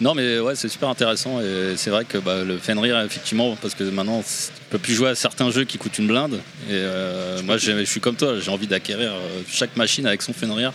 Non, 0.00 0.14
mais 0.14 0.38
ouais, 0.38 0.54
c'est 0.54 0.68
super 0.68 0.88
intéressant 0.88 1.40
et 1.40 1.74
c'est 1.76 1.90
vrai 1.90 2.04
que 2.04 2.18
bah, 2.18 2.44
le 2.44 2.56
Fenrir, 2.58 3.00
effectivement, 3.00 3.56
parce 3.60 3.74
que 3.74 3.84
maintenant, 3.84 4.22
tu 4.22 4.52
peux 4.70 4.78
plus 4.78 4.94
jouer 4.94 5.10
à 5.10 5.14
certains 5.14 5.50
jeux 5.50 5.64
qui 5.64 5.76
coûtent 5.78 5.98
une 5.98 6.06
blinde. 6.06 6.34
Et 6.68 6.72
euh, 6.74 7.42
moi, 7.42 7.56
je 7.58 7.84
suis 7.84 8.00
comme 8.00 8.14
toi, 8.16 8.34
j'ai 8.40 8.50
envie 8.50 8.68
d'acquérir 8.68 9.10
euh, 9.12 9.18
chaque 9.50 9.76
machine 9.76 10.06
avec 10.06 10.22
son 10.22 10.32
Fenrir. 10.32 10.72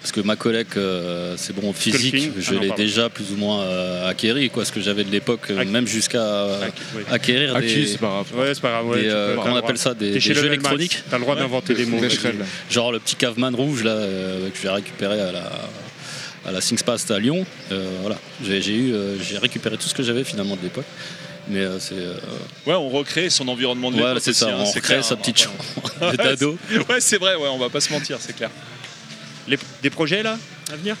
Parce 0.00 0.12
que 0.12 0.20
ma 0.20 0.36
collègue, 0.36 0.66
euh, 0.76 1.34
c'est 1.38 1.56
bon, 1.56 1.72
physique, 1.72 2.32
je 2.38 2.50
Ah 2.50 2.54
non, 2.56 2.60
l'ai 2.60 2.70
déjà 2.72 3.08
plus 3.08 3.32
ou 3.32 3.36
moins 3.36 3.62
euh, 3.62 4.06
acquéri, 4.06 4.50
quoi, 4.50 4.66
ce 4.66 4.70
que 4.70 4.82
j'avais 4.82 5.02
de 5.02 5.10
l'époque, 5.10 5.48
même 5.48 5.86
jusqu'à 5.86 6.20
euh, 6.22 6.68
acquérir 7.10 7.56
Acquis, 7.56 7.74
des, 7.74 7.86
c'est 7.86 7.96
pas 7.98 8.08
grave. 8.08 8.26
Ouais, 8.36 8.52
c'est 8.54 8.60
pas 8.60 8.68
grave, 8.68 8.86
ouais, 8.88 8.96
des, 8.98 9.08
tu 9.08 9.08
peux, 9.14 9.34
comment 9.36 9.44
t'as 9.44 9.50
on 9.50 9.52
le 9.54 9.58
appelle 9.60 9.74
droit. 9.76 9.82
ça, 9.82 9.94
des, 9.94 10.10
des 10.10 10.20
jeux 10.20 10.44
électroniques. 10.44 11.02
t'as 11.10 11.16
le 11.16 11.22
droit 11.22 11.36
d'inventer 11.36 11.72
des 11.72 11.86
mots. 11.86 12.02
Genre 12.70 12.92
le 12.92 12.98
petit 13.00 13.16
caveman 13.16 13.54
rouge 13.54 13.82
là, 13.82 13.92
euh, 13.92 14.50
que 14.50 14.56
j'ai 14.62 14.68
récupéré 14.68 15.18
à 15.18 15.32
la 15.32 15.50
à 16.46 16.52
la 16.52 16.60
Singspast 16.60 17.10
à 17.10 17.18
Lyon. 17.18 17.46
Euh, 17.72 17.98
voilà, 18.02 18.16
j'ai 18.42 18.58
eu, 18.74 18.92
euh, 18.92 19.16
j'ai 19.22 19.38
récupéré 19.38 19.76
tout 19.76 19.88
ce 19.88 19.94
que 19.94 20.02
j'avais 20.02 20.24
finalement 20.24 20.56
de 20.56 20.62
l'époque. 20.62 20.84
Mais 21.48 21.60
euh, 21.60 21.78
c'est 21.78 21.94
euh, 21.98 22.14
Ouais, 22.66 22.74
on 22.74 22.88
recrée 22.88 23.28
son 23.28 23.48
environnement 23.48 23.90
de 23.90 23.96
Ouais, 23.96 24.08
l'époque 24.08 24.22
c'est 24.24 24.32
ça, 24.32 24.48
hein, 24.48 24.56
on 24.60 24.64
recrée 24.64 25.02
sa 25.02 25.14
hein, 25.14 25.16
petite 25.18 25.38
chambre 25.38 25.64
d'ado. 26.16 26.58
Ouais, 26.88 27.00
c'est 27.00 27.18
vrai, 27.18 27.34
ouais, 27.34 27.48
on 27.48 27.58
va 27.58 27.68
pas 27.68 27.80
se 27.80 27.92
mentir, 27.92 28.18
c'est 28.20 28.34
clair. 28.34 28.50
Les- 29.46 29.58
des 29.82 29.90
projets 29.90 30.22
là 30.22 30.38
à 30.72 30.76
venir? 30.76 30.96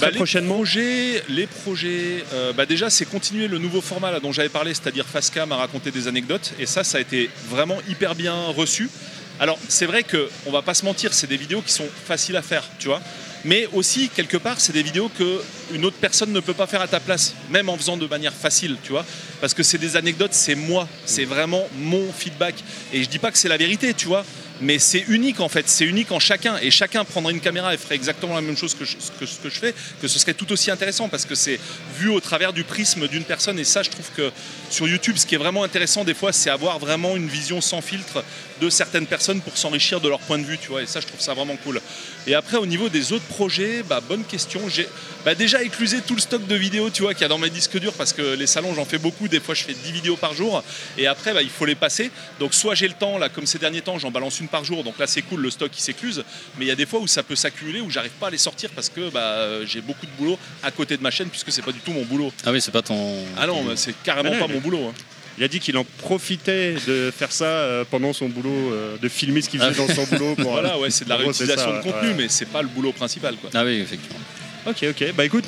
Bah, 0.00 0.10
les 0.10 0.16
prochainement 0.16 0.56
projets, 0.56 1.22
les 1.28 1.46
projets 1.46 2.24
euh, 2.32 2.52
bah 2.52 2.66
déjà, 2.66 2.90
c'est 2.90 3.04
continuer 3.04 3.46
le 3.46 3.58
nouveau 3.58 3.80
format 3.80 4.10
là, 4.10 4.18
dont 4.18 4.32
j'avais 4.32 4.48
parlé, 4.48 4.74
c'est-à-dire 4.74 5.06
Facecam 5.06 5.50
à 5.52 5.56
raconter 5.56 5.92
des 5.92 6.08
anecdotes. 6.08 6.52
Et 6.58 6.66
ça, 6.66 6.82
ça 6.82 6.98
a 6.98 7.00
été 7.00 7.30
vraiment 7.48 7.78
hyper 7.88 8.16
bien 8.16 8.34
reçu. 8.56 8.90
Alors, 9.38 9.58
c'est 9.68 9.86
vrai 9.86 10.02
que 10.02 10.28
on 10.46 10.50
va 10.52 10.62
pas 10.62 10.74
se 10.74 10.84
mentir, 10.84 11.14
c'est 11.14 11.28
des 11.28 11.36
vidéos 11.36 11.62
qui 11.62 11.72
sont 11.72 11.86
faciles 12.06 12.36
à 12.36 12.42
faire, 12.42 12.64
tu 12.80 12.88
vois. 12.88 13.00
Mais 13.44 13.68
aussi, 13.72 14.08
quelque 14.08 14.36
part, 14.36 14.60
c'est 14.60 14.72
des 14.72 14.82
vidéos 14.82 15.10
que 15.18 15.42
une 15.72 15.84
autre 15.84 15.96
personne 16.00 16.32
ne 16.32 16.40
peut 16.40 16.54
pas 16.54 16.66
faire 16.66 16.80
à 16.80 16.88
ta 16.88 17.00
place, 17.00 17.34
même 17.50 17.68
en 17.68 17.76
faisant 17.76 17.96
de 17.96 18.06
manière 18.06 18.32
facile, 18.32 18.76
tu 18.82 18.92
vois. 18.92 19.04
Parce 19.40 19.52
que 19.52 19.62
c'est 19.62 19.78
des 19.78 19.96
anecdotes, 19.96 20.32
c'est 20.32 20.54
moi, 20.54 20.88
c'est 21.04 21.24
vraiment 21.24 21.66
mon 21.78 22.10
feedback. 22.12 22.54
Et 22.92 23.02
je 23.02 23.08
dis 23.08 23.18
pas 23.18 23.30
que 23.30 23.38
c'est 23.38 23.48
la 23.48 23.56
vérité, 23.56 23.92
tu 23.92 24.06
vois. 24.06 24.24
Mais 24.60 24.78
c'est 24.78 25.04
unique 25.08 25.40
en 25.40 25.48
fait, 25.48 25.68
c'est 25.68 25.84
unique 25.84 26.12
en 26.12 26.20
chacun. 26.20 26.56
Et 26.62 26.70
chacun 26.70 27.04
prendrait 27.04 27.32
une 27.32 27.40
caméra 27.40 27.74
et 27.74 27.76
ferait 27.76 27.96
exactement 27.96 28.34
la 28.34 28.40
même 28.40 28.56
chose 28.56 28.74
que 28.74 28.84
je, 28.84 28.96
que 29.18 29.26
je 29.26 29.58
fais, 29.58 29.74
que 30.00 30.06
ce 30.06 30.18
serait 30.18 30.34
tout 30.34 30.50
aussi 30.52 30.70
intéressant 30.70 31.08
parce 31.08 31.24
que 31.24 31.34
c'est 31.34 31.58
vu 31.98 32.08
au 32.08 32.20
travers 32.20 32.52
du 32.52 32.62
prisme 32.62 33.08
d'une 33.08 33.24
personne. 33.24 33.58
Et 33.58 33.64
ça, 33.64 33.82
je 33.82 33.90
trouve 33.90 34.08
que 34.16 34.30
sur 34.70 34.86
YouTube, 34.86 35.16
ce 35.16 35.26
qui 35.26 35.34
est 35.34 35.38
vraiment 35.38 35.64
intéressant 35.64 36.04
des 36.04 36.14
fois, 36.14 36.32
c'est 36.32 36.50
avoir 36.50 36.78
vraiment 36.78 37.16
une 37.16 37.26
vision 37.26 37.60
sans 37.60 37.80
filtre 37.80 38.22
de 38.60 38.70
certaines 38.70 39.06
personnes 39.06 39.40
pour 39.40 39.56
s'enrichir 39.56 40.00
de 40.00 40.08
leur 40.08 40.20
point 40.20 40.38
de 40.38 40.44
vue, 40.44 40.58
tu 40.58 40.68
vois. 40.68 40.82
Et 40.82 40.86
ça, 40.86 41.00
je 41.00 41.06
trouve 41.06 41.20
ça 41.20 41.34
vraiment 41.34 41.56
cool. 41.56 41.80
Et 42.26 42.34
après, 42.34 42.56
au 42.56 42.66
niveau 42.66 42.88
des 42.88 43.12
autres 43.12 43.24
projets, 43.24 43.82
bah, 43.82 44.00
bonne 44.00 44.24
question. 44.24 44.60
J'ai 44.68 44.88
bah, 45.24 45.34
déjà 45.34 45.62
éclusé 45.62 46.00
tout 46.00 46.14
le 46.14 46.20
stock 46.20 46.46
de 46.46 46.54
vidéos, 46.54 46.90
tu 46.90 47.02
vois, 47.02 47.14
qu'il 47.14 47.22
y 47.22 47.24
a 47.24 47.28
dans 47.28 47.38
mes 47.38 47.50
disques 47.50 47.78
durs 47.78 47.92
parce 47.94 48.12
que 48.12 48.34
les 48.34 48.46
salons, 48.46 48.74
j'en 48.74 48.84
fais 48.84 48.98
beaucoup. 48.98 49.28
Des 49.28 49.40
fois, 49.40 49.54
je 49.54 49.64
fais 49.64 49.74
10 49.74 49.92
vidéos 49.92 50.16
par 50.16 50.34
jour. 50.34 50.62
Et 50.98 51.06
après, 51.06 51.32
bah, 51.34 51.42
il 51.42 51.50
faut 51.50 51.66
les 51.66 51.74
passer. 51.74 52.10
Donc, 52.40 52.54
soit 52.54 52.74
j'ai 52.74 52.88
le 52.88 52.94
temps, 52.94 53.18
là, 53.18 53.28
comme 53.28 53.46
ces 53.46 53.58
derniers 53.58 53.82
temps, 53.82 53.98
j'en 53.98 54.10
balance 54.10 54.40
une 54.40 54.48
par 54.48 54.64
jour. 54.64 54.84
Donc 54.84 54.98
là, 54.98 55.06
c'est 55.06 55.22
cool, 55.22 55.40
le 55.40 55.50
stock 55.50 55.70
qui 55.70 55.82
s'écluse. 55.82 56.24
Mais 56.58 56.64
il 56.64 56.68
y 56.68 56.72
a 56.72 56.76
des 56.76 56.86
fois 56.86 57.00
où 57.00 57.06
ça 57.06 57.22
peut 57.22 57.36
s'accumuler, 57.36 57.80
où 57.80 57.90
j'arrive 57.90 58.12
pas 58.12 58.28
à 58.28 58.30
les 58.30 58.38
sortir 58.38 58.70
parce 58.74 58.88
que 58.88 59.10
bah, 59.10 59.64
j'ai 59.66 59.80
beaucoup 59.80 60.06
de 60.06 60.10
boulot 60.18 60.38
à 60.62 60.70
côté 60.70 60.96
de 60.96 61.02
ma 61.02 61.10
chaîne 61.10 61.28
puisque 61.28 61.52
c'est 61.52 61.62
pas 61.62 61.72
du 61.72 61.80
tout 61.80 61.92
mon 61.92 62.04
boulot. 62.04 62.32
Ah 62.46 62.52
oui, 62.52 62.60
c'est 62.60 62.70
pas 62.70 62.82
ton. 62.82 63.16
Ah 63.36 63.46
non, 63.46 63.62
mais 63.64 63.76
c'est 63.76 63.94
carrément 64.02 64.30
Ah 64.32 64.38
non, 64.40 64.46
pas 64.46 64.52
mon 64.52 64.60
boulot. 64.60 64.88
hein. 64.88 64.94
Il 65.38 65.44
a 65.44 65.48
dit 65.48 65.58
qu'il 65.58 65.76
en 65.76 65.84
profitait 65.98 66.74
de 66.86 67.10
faire 67.16 67.32
ça 67.32 67.44
euh, 67.46 67.84
pendant 67.90 68.12
son 68.12 68.28
boulot, 68.28 68.50
euh, 68.72 68.96
de 69.02 69.08
filmer 69.08 69.42
ce 69.42 69.48
qu'il 69.48 69.60
faisait 69.60 69.74
dans 69.86 69.92
son 69.92 70.04
boulot. 70.04 70.34
Pour, 70.36 70.52
voilà, 70.52 70.78
ouais, 70.78 70.90
c'est 70.90 71.04
de 71.04 71.10
la 71.10 71.16
réutilisation 71.18 71.72
ça, 71.72 71.78
de 71.78 71.82
contenu, 71.82 72.08
ouais. 72.10 72.14
mais 72.16 72.26
c'est 72.28 72.46
pas 72.48 72.62
le 72.62 72.68
boulot 72.68 72.92
principal. 72.92 73.34
Quoi. 73.36 73.50
Ah 73.52 73.64
oui, 73.64 73.80
effectivement. 73.80 74.18
Ok, 74.66 74.84
ok. 74.88 75.12
Bah 75.16 75.24
écoute. 75.24 75.44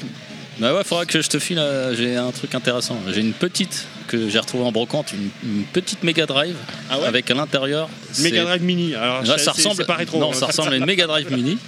Bah 0.59 0.75
ouais, 0.75 0.83
faudra 0.85 1.05
que 1.07 1.21
je 1.21 1.29
te 1.29 1.39
file. 1.39 1.59
euh, 1.59 1.95
J'ai 1.95 2.17
un 2.17 2.33
truc 2.33 2.55
intéressant. 2.55 2.99
J'ai 3.13 3.21
une 3.21 3.33
petite 3.35 3.87
que 4.09 4.29
j'ai 4.29 4.39
retrouvée 4.39 4.65
en 4.65 4.73
brocante, 4.73 5.13
une, 5.13 5.29
une 5.59 5.65
petite 5.65 6.03
Mega 6.03 6.27
Drive 6.27 6.57
avec 6.91 7.31
à 7.31 7.35
l'intérieur. 7.35 7.89
Mega 8.21 8.43
Drive 8.45 8.63
Mini. 8.63 8.95
Alors, 8.95 9.23
Là, 9.23 9.39
ça 9.39 9.53
ressemble. 9.53 9.85
pas 9.85 9.95
rétro, 9.97 10.19
Non, 10.19 10.31
hein. 10.31 10.35
ça 10.35 10.47
ressemble 10.47 10.73
à 10.73 10.77
une 10.77 10.87
Mega 10.87 11.07
Drive 11.07 11.31
Mini, 11.33 11.59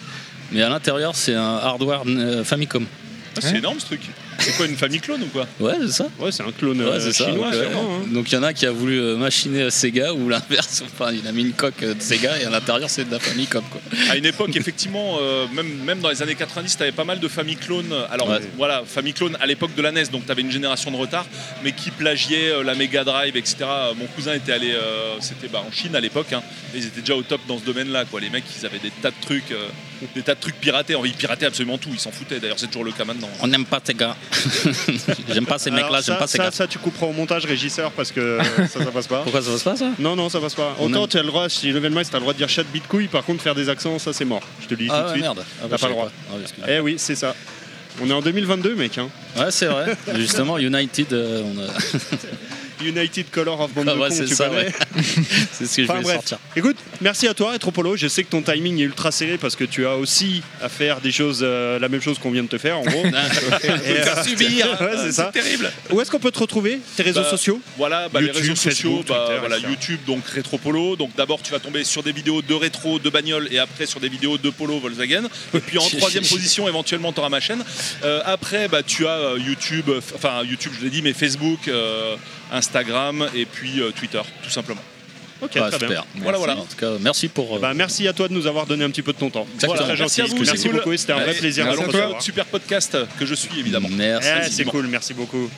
mais 0.53 0.63
à 0.63 0.69
l'intérieur 0.71 1.15
c'est 1.15 1.35
un 1.35 1.57
hardware 1.57 2.03
euh, 2.07 2.43
Famicom. 2.45 2.87
Ah, 3.37 3.41
c'est 3.43 3.59
énorme 3.59 3.79
ce 3.79 3.87
truc. 3.87 4.01
C'est 4.39 4.57
quoi 4.57 4.67
une 4.67 4.77
famille 4.77 5.01
clone 5.01 5.23
ou 5.23 5.27
quoi 5.27 5.47
Ouais, 5.61 5.75
c'est 5.83 5.93
ça. 5.93 6.09
Ouais, 6.19 6.31
c'est 6.33 6.43
un 6.43 6.53
clone 6.53 6.81
Ouais, 6.81 6.87
euh, 6.87 7.01
c'est 7.01 7.13
ça. 7.13 7.25
chinois, 7.27 7.47
donc, 7.51 7.55
euh, 7.55 7.71
sûrement. 7.71 7.89
hein. 7.97 8.07
donc 8.13 8.31
il 8.31 8.35
y 8.35 8.39
en 8.39 8.43
a 8.45 8.53
qui 8.53 8.67
a 8.67 8.71
voulu 8.71 9.01
euh, 9.01 9.17
machiner 9.17 9.71
Sega 9.71 10.13
ou 10.15 10.29
l'inverse. 10.29 10.83
Enfin, 11.01 11.13
il 11.13 11.27
a 11.27 11.33
mis 11.33 11.43
une 11.43 11.53
coque 11.53 11.81
de 11.81 11.97
Sega 12.01 12.39
et 12.41 12.45
à 12.45 12.51
l'intérieur 12.51 12.89
c'est 12.89 13.05
de 13.05 13.11
la 13.11 13.19
Famicom. 13.19 13.63
Quoi. 13.71 13.81
À 14.11 14.17
une 14.17 14.25
époque, 14.27 14.55
effectivement, 14.57 15.19
euh, 15.21 15.47
même, 15.53 15.69
même 15.85 16.01
dans 16.01 16.09
les 16.11 16.23
années 16.23 16.35
90, 16.35 16.77
tu 16.77 16.83
avais 16.83 16.93
pas 16.93 17.05
mal 17.05 17.19
de 17.21 17.29
familles 17.29 17.57
clones. 17.57 17.93
Alors 18.11 18.29
Ouais. 18.29 18.41
voilà, 18.57 18.83
famille 18.87 19.13
clone 19.15 19.37
à 19.41 19.47
l'époque 19.47 19.75
de 19.75 19.83
la 19.83 19.91
NES, 19.93 20.05
donc 20.13 20.25
tu 20.27 20.31
avais 20.33 20.43
une 20.43 20.53
génération 20.53 20.91
de 20.91 20.97
retard, 20.97 21.27
mais 21.65 21.73
qui 21.73 21.91
plagiaient 21.91 22.51
euh, 22.53 22.63
la 22.63 22.75
Mega 22.75 23.05
Drive, 23.05 23.37
etc. 23.37 23.57
Mon 23.97 24.07
cousin 24.07 24.35
était 24.35 24.53
allé, 24.53 24.71
euh, 24.73 25.15
c'était 25.21 25.49
bah, 25.49 25.63
en 25.67 25.73
Chine 25.73 25.95
à 25.97 26.01
l'époque, 26.01 26.33
hein, 26.33 26.43
et 26.75 26.79
ils 26.79 26.87
étaient 26.87 27.01
déjà 27.01 27.15
au 27.17 27.23
top 27.23 27.41
dans 27.49 27.59
ce 27.59 27.65
domaine-là. 27.65 28.05
Quoi. 28.05 28.21
Les 28.21 28.31
mecs, 28.31 28.45
ils 28.59 28.65
avaient 28.67 28.79
des 28.79 28.91
tas 29.03 29.11
de 29.11 29.17
trucs, 29.21 29.53
des 30.15 30.23
tas 30.23 30.35
de 30.35 30.41
trucs 30.41 30.57
piratés. 30.61 30.95
Ils 31.05 31.13
pirataient 31.15 31.47
absolument 31.47 31.79
tout, 31.79 31.91
ils 31.93 31.99
s'en 32.01 32.11
foutaient. 32.13 32.39
D'ailleurs, 32.41 32.59
c'est 32.59 32.67
toujours 32.69 32.85
le 32.85 32.93
cas 32.93 33.05
maintenant. 33.05 33.29
On 33.41 33.47
n'aime 33.49 33.65
pas 33.67 33.81
Sega. 33.85 34.17
J'aime 35.33 35.47
pas 35.47 35.59
ces 35.59 35.71
mecs-là, 35.71 36.01
j'aime 36.01 36.19
pas 36.19 36.27
Sega. 36.27 36.45
ça, 36.47 36.51
ça, 36.53 36.67
tu 36.67 36.79
couperas 36.79 37.07
au 37.07 37.13
montage, 37.13 37.45
régisseur, 37.47 37.91
parce 37.93 38.13
que 38.13 38.39
ça, 38.71 38.85
ça 38.85 38.91
passe 38.91 39.07
pas. 39.07 39.23
Pourquoi 39.23 39.43
ça 39.43 39.51
passe 39.51 39.63
pas 39.63 39.77
ça? 39.77 39.91
Non, 39.99 40.17
non, 40.17 40.29
ça 40.29 40.41
passe 40.41 40.55
pas. 40.55 40.77
Autant 40.81 41.07
tu 41.07 41.17
as 41.19 41.23
le 41.23 41.29
droit, 41.29 41.49
si 41.49 41.71
Level 41.71 41.93
Max, 41.93 42.11
tu 42.11 42.17
as 42.17 42.19
le 42.19 42.23
droit 42.23 42.33
de 42.33 42.39
dire 42.39 42.49
chat 42.49 42.65
bitcouille, 42.65 43.09
par 43.09 43.25
contre, 43.25 43.43
faire 43.43 43.55
des 43.55 43.69
accents, 43.69 43.99
ça 43.99 44.13
c'est 44.13 44.25
mort. 44.25 44.43
Je 44.61 44.67
te 44.67 44.75
le 44.75 44.77
dis 44.85 44.89
Ah 44.91 45.01
tout 45.01 45.05
de 45.07 45.11
suite. 45.13 45.23
merde. 45.23 45.45
Ah 45.63 45.67
bah, 45.69 45.69
T'as 45.71 45.79
pas 45.79 45.87
le 45.89 45.93
droit. 45.93 46.11
Ah 46.63 46.67
eh 46.69 46.81
oui, 46.81 46.97
c'est 46.99 47.15
ça. 47.15 47.35
On 48.01 48.09
est 48.09 48.13
en 48.13 48.23
2022, 48.23 48.75
mec. 48.77 48.99
Hein. 48.99 49.09
Ouais, 49.37 49.51
c'est 49.51 49.67
vrai. 49.67 49.97
Justement, 50.15 50.57
United, 50.59 51.13
euh, 51.13 51.43
on 51.45 51.59
a. 51.61 51.67
United 52.83 53.31
Color 53.31 53.61
of 53.61 53.73
Bande 53.73 53.89
Ah 53.89 53.95
de 53.95 53.99
ouais, 54.01 54.09
cons, 54.09 54.15
c'est 54.17 54.27
ça, 54.27 54.51
ouais. 54.51 54.69
c'est 55.53 55.67
ce 55.67 55.77
que 55.77 55.83
je 55.85 55.89
Enfin, 55.91 55.95
voulais 56.01 56.05
bref. 56.05 56.15
sortir. 56.17 56.39
Écoute, 56.57 56.77
merci 57.01 57.27
à 57.29 57.35
toi, 57.35 57.53
Retropolo. 57.53 57.97
Je 57.97 58.09
sais 58.09 58.23
que 58.25 58.29
ton 58.31 58.43
timing 58.43 58.79
est 58.79 58.83
ultra 58.85 59.11
serré 59.11 59.39
parce 59.39 59.57
que 59.57 59.65
tu 59.65 59.87
as 59.87 59.97
aussi 59.97 60.43
à 60.63 60.69
faire 60.69 61.01
des 61.01 61.13
choses, 61.13 61.41
euh, 61.43 61.79
la 61.79 61.89
même 61.89 62.01
chose 62.01 62.19
qu'on 62.19 62.31
vient 62.31 62.43
de 62.43 62.49
te 62.49 62.59
faire, 62.59 62.79
en 62.79 62.83
gros. 62.85 63.05
Et, 63.65 63.69
euh, 63.71 64.23
subir, 64.25 64.67
ouais, 64.81 64.91
c'est 65.03 65.13
ça. 65.13 65.31
terrible. 65.33 65.71
Où 65.91 66.01
est-ce 66.01 66.11
qu'on 66.11 66.19
peut 66.21 66.31
te 66.31 66.39
retrouver 66.39 66.79
Tes 66.97 67.03
réseaux 67.03 67.23
Bah, 67.23 67.31
sociaux? 67.31 67.61
Voilà, 67.77 68.09
bah, 68.09 68.21
les 68.21 68.27
YouTube, 68.29 68.43
réseaux 68.43 68.55
sociaux, 68.57 68.71
Facebook, 68.91 69.07
bah, 69.09 69.25
Twitter, 69.27 69.39
voilà. 69.41 69.59
YouTube, 69.59 70.01
donc 70.07 70.27
Rétropolo. 70.27 70.97
Donc 70.97 71.11
d'abord, 71.17 71.41
tu 71.43 71.53
vas 71.53 71.59
tomber 71.59 71.85
sur 71.85 72.03
des 72.03 72.13
vidéos 72.13 72.43
de 72.43 72.55
rétro, 72.55 72.99
de 72.99 73.11
bagnole, 73.11 73.49
et 73.51 73.59
après 73.59 73.87
sur 73.87 74.01
des 74.01 74.09
vidéos 74.09 74.39
de 74.39 74.51
polo 74.51 74.79
Volkswagen. 74.79 75.25
Et 75.55 75.59
puis 75.61 75.79
en 75.79 75.87
troisième 75.89 76.25
position, 76.27 76.69
éventuellement, 76.69 77.13
tu 77.13 77.21
auras 77.21 77.29
ma 77.29 77.41
chaîne. 77.41 77.63
Euh, 78.05 78.21
après, 78.25 78.69
bah, 78.69 78.83
tu 78.83 79.07
as 79.07 79.11
euh, 79.19 79.39
YouTube, 79.39 79.87
euh, 79.89 80.01
enfin 80.15 80.43
YouTube, 80.45 80.73
je 80.79 80.85
l'ai 80.85 80.91
dit, 80.91 81.03
mais 81.03 81.13
Facebook, 81.13 81.69
euh, 81.69 82.17
Instagram, 82.53 83.29
et 83.35 83.45
puis 83.47 83.81
euh, 83.81 83.91
Twitter, 83.91 84.21
tout 84.43 84.51
simplement. 84.51 84.81
Ok, 85.41 85.53
Ouais, 85.55 85.61
très 85.63 85.71
super. 85.73 85.89
bien. 85.89 86.05
Voilà, 86.17 86.39
voilà. 86.39 86.57
En 86.57 86.65
tout 86.65 86.77
cas, 86.77 86.93
merci 87.01 87.29
pour. 87.29 87.57
euh, 87.57 87.61
Bah, 87.61 87.73
merci 87.73 88.09
à 88.09 88.13
toi 88.13 88.27
de 88.27 88.33
nous 88.35 88.47
avoir 88.49 88.67
donné 88.67 88.83
un 88.85 88.91
petit 88.91 89.03
peu 89.03 89.13
de 89.13 89.19
ton 89.19 89.31
temps. 89.31 89.47
Exactement. 89.55 89.75
Voilà, 89.77 89.95
très 89.95 90.03
Merci 90.03 90.21
à 90.21 90.25
gentil. 90.27 90.37
vous, 90.37 90.45
Merci 90.45 90.69
cool. 90.69 90.77
beaucoup, 90.79 90.97
c'était 90.97 91.13
un 91.13 91.21
vrai 91.21 91.35
plaisir 91.35 91.65
voir 91.65 91.77
recevoir. 91.79 92.09
votre 92.09 92.23
super 92.23 92.45
podcast 92.47 92.99
que 93.21 93.25
je 93.27 93.35
suis 93.35 93.59
évidemment. 93.61 93.89
Merci. 93.93 94.29
Eh, 94.47 94.51
c'est 94.51 94.65
cool, 94.65 94.89
merci 94.89 95.15
beaucoup. 95.15 95.49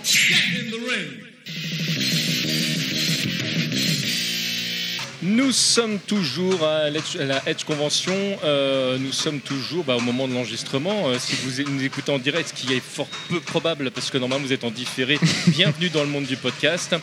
Nous 5.31 5.53
sommes 5.53 6.01
toujours 6.01 6.65
à 6.65 6.91
la 6.91 7.43
Edge 7.47 7.63
Convention. 7.65 8.13
Euh, 8.43 8.99
nous 8.99 9.13
sommes 9.13 9.39
toujours 9.39 9.85
bah, 9.85 9.95
au 9.95 10.01
moment 10.01 10.27
de 10.27 10.35
l'enregistrement. 10.35 11.09
Euh, 11.09 11.19
si 11.21 11.37
vous 11.37 11.63
nous 11.71 11.85
écoutez 11.85 12.11
en 12.11 12.19
direct, 12.19 12.49
ce 12.49 12.55
qui 12.61 12.73
est 12.75 12.81
fort 12.81 13.07
peu 13.29 13.39
probable 13.39 13.93
parce 13.93 14.11
que 14.11 14.19
normalement 14.19 14.45
vous 14.45 14.53
êtes 14.53 14.65
en 14.65 14.73
différé, 14.73 15.21
bienvenue 15.47 15.89
dans 15.89 16.03
le 16.03 16.09
monde 16.09 16.25
du 16.25 16.37
podcast. 16.37 16.97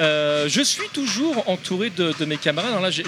Euh, 0.00 0.48
je 0.48 0.60
suis 0.60 0.88
toujours 0.92 1.48
entouré 1.48 1.90
de, 1.90 2.12
de 2.18 2.24
mes 2.24 2.36
camarades. 2.36 2.70
Alors 2.72 2.82
là, 2.82 2.90
j'ai- 2.90 3.04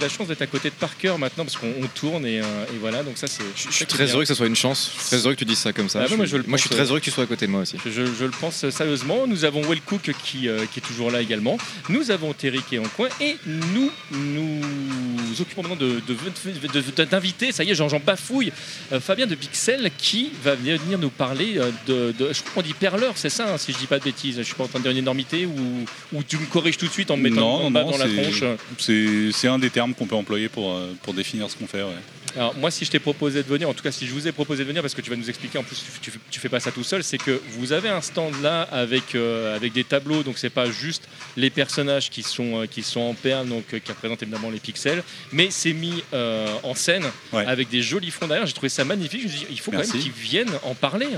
la 0.00 0.08
chance 0.10 0.28
d'être 0.28 0.42
à 0.42 0.46
côté 0.46 0.68
de 0.68 0.74
Parker 0.74 1.14
maintenant 1.18 1.44
parce 1.44 1.56
qu'on 1.56 1.72
on 1.82 1.86
tourne 1.86 2.26
et, 2.26 2.36
et 2.36 2.78
voilà. 2.78 3.02
Donc 3.02 3.16
ça, 3.16 3.26
c'est. 3.26 3.42
Je 3.56 3.72
suis 3.72 3.86
très 3.86 4.12
heureux 4.12 4.22
que 4.22 4.28
ce 4.28 4.34
soit 4.34 4.46
une 4.48 4.56
chance. 4.56 4.90
Je 4.96 5.00
suis 5.00 5.08
très 5.08 5.24
heureux 5.24 5.32
que 5.34 5.38
tu 5.38 5.44
dises 5.46 5.58
ça 5.58 5.72
comme 5.72 5.88
ça. 5.88 6.00
Ah 6.02 6.06
je, 6.10 6.14
moi, 6.14 6.26
je 6.26 6.36
le 6.36 6.44
moi, 6.46 6.58
je 6.58 6.62
suis 6.66 6.70
très 6.70 6.90
heureux 6.90 6.98
que 7.00 7.04
tu 7.04 7.10
sois 7.10 7.24
à 7.24 7.26
côté 7.26 7.46
de 7.46 7.52
moi 7.52 7.62
aussi. 7.62 7.76
Je, 7.86 8.02
le 8.02 8.30
pense 8.38 8.68
sérieusement. 8.68 9.26
Nous 9.26 9.46
avons 9.46 9.62
Will 9.62 9.80
Cook 9.80 10.02
qui, 10.02 10.12
qui 10.22 10.46
est 10.46 10.86
toujours 10.86 11.10
là 11.10 11.22
également. 11.22 11.56
Nous 11.88 12.10
avons 12.10 12.34
Terry 12.34 12.60
qui 12.68 12.74
est 12.76 12.78
en 12.80 12.88
coin. 12.96 13.08
Et 13.22 13.36
nous 13.46 13.90
nous 14.20 15.40
occupons 15.40 15.62
maintenant 15.62 15.76
de- 15.76 16.00
de- 16.06 16.72
de- 16.72 16.90
de- 16.96 17.04
d'inviter, 17.04 17.52
ça 17.52 17.64
y 17.64 17.70
est, 17.70 17.74
j'en 17.74 17.88
j'en 17.88 18.00
bafouille, 18.00 18.52
euh, 18.92 19.00
Fabien 19.00 19.26
de 19.26 19.34
Pixel 19.34 19.90
qui 19.98 20.30
va 20.42 20.54
venir 20.54 20.98
nous 20.98 21.10
parler 21.10 21.58
euh, 21.58 21.70
de, 21.86 22.14
je 22.32 22.40
crois 22.42 22.54
qu'on 22.54 22.62
dit 22.62 22.74
perleur, 22.74 23.12
c'est 23.16 23.30
ça, 23.30 23.52
hein, 23.54 23.58
si 23.58 23.72
je 23.72 23.78
dis 23.78 23.86
pas 23.86 23.98
de 23.98 24.04
bêtises. 24.04 24.36
Je 24.38 24.42
suis 24.42 24.54
pas 24.54 24.64
en 24.64 24.68
train 24.68 24.78
de 24.78 24.84
dire 24.84 24.92
une 24.92 24.98
énormité 24.98 25.46
ou, 25.46 25.84
ou 26.12 26.22
tu 26.22 26.36
me 26.38 26.46
corriges 26.46 26.76
tout 26.76 26.86
de 26.86 26.92
suite 26.92 27.10
en 27.10 27.16
me 27.16 27.22
mettant 27.28 27.40
Non, 27.60 27.66
en 27.66 27.70
non, 27.70 27.90
dans 27.90 27.98
la 27.98 28.06
tronche. 28.08 28.44
C'est 28.78 29.30
c'est 29.32 29.48
un 29.48 29.58
des 29.58 29.70
termes 29.70 29.94
qu'on 29.94 30.06
peut 30.06 30.14
employer 30.16 30.48
pour, 30.48 30.72
euh, 30.72 30.92
pour 31.02 31.14
définir 31.14 31.48
ce 31.50 31.56
qu'on 31.56 31.66
fait. 31.66 31.82
ouais. 31.82 31.88
Alors 32.36 32.56
moi 32.56 32.70
si 32.70 32.84
je 32.84 32.90
t'ai 32.90 32.98
proposé 32.98 33.42
de 33.42 33.48
venir, 33.48 33.68
en 33.68 33.74
tout 33.74 33.82
cas 33.82 33.90
si 33.90 34.06
je 34.06 34.12
vous 34.12 34.28
ai 34.28 34.32
proposé 34.32 34.62
de 34.62 34.68
venir 34.68 34.82
parce 34.82 34.94
que 34.94 35.00
tu 35.00 35.10
vas 35.10 35.16
nous 35.16 35.28
expliquer 35.28 35.58
en 35.58 35.62
plus 35.62 35.82
tu, 36.00 36.12
tu, 36.30 36.40
fais 36.40 36.48
pas 36.48 36.60
ça 36.60 36.70
tout 36.70 36.84
seul, 36.84 37.02
c'est 37.02 37.18
que 37.18 37.40
vous 37.50 37.72
avez 37.72 37.88
un 37.88 38.00
stand 38.00 38.40
là 38.42 38.62
avec, 38.70 39.14
euh, 39.14 39.56
avec 39.56 39.72
des 39.72 39.84
tableaux, 39.84 40.22
donc 40.22 40.38
c'est 40.38 40.50
pas 40.50 40.70
juste 40.70 41.08
les 41.36 41.50
personnages 41.50 42.10
qui 42.10 42.22
sont, 42.22 42.62
euh, 42.62 42.66
qui 42.66 42.82
sont 42.82 43.00
en 43.00 43.14
perles, 43.14 43.48
donc 43.48 43.64
euh, 43.74 43.78
qui 43.78 43.90
représentent 43.90 44.22
évidemment 44.22 44.50
les 44.50 44.60
pixels, 44.60 45.02
mais 45.32 45.48
c'est 45.50 45.72
mis 45.72 46.02
en 46.12 46.74
scène 46.74 47.04
avec 47.32 47.68
des 47.68 47.82
jolis 47.82 48.10
fonds 48.10 48.26
derrière. 48.26 48.46
J'ai 48.46 48.52
trouvé 48.52 48.68
ça 48.68 48.84
magnifique. 48.84 49.22
Je 49.22 49.26
me 49.26 49.30
suis 49.30 49.40
dit, 49.40 49.46
il 49.50 49.60
faut 49.60 49.70
quand 49.70 49.78
même 49.78 49.88
qu'ils 49.88 50.10
viennent 50.12 50.52
en 50.62 50.74
parler. 50.74 51.08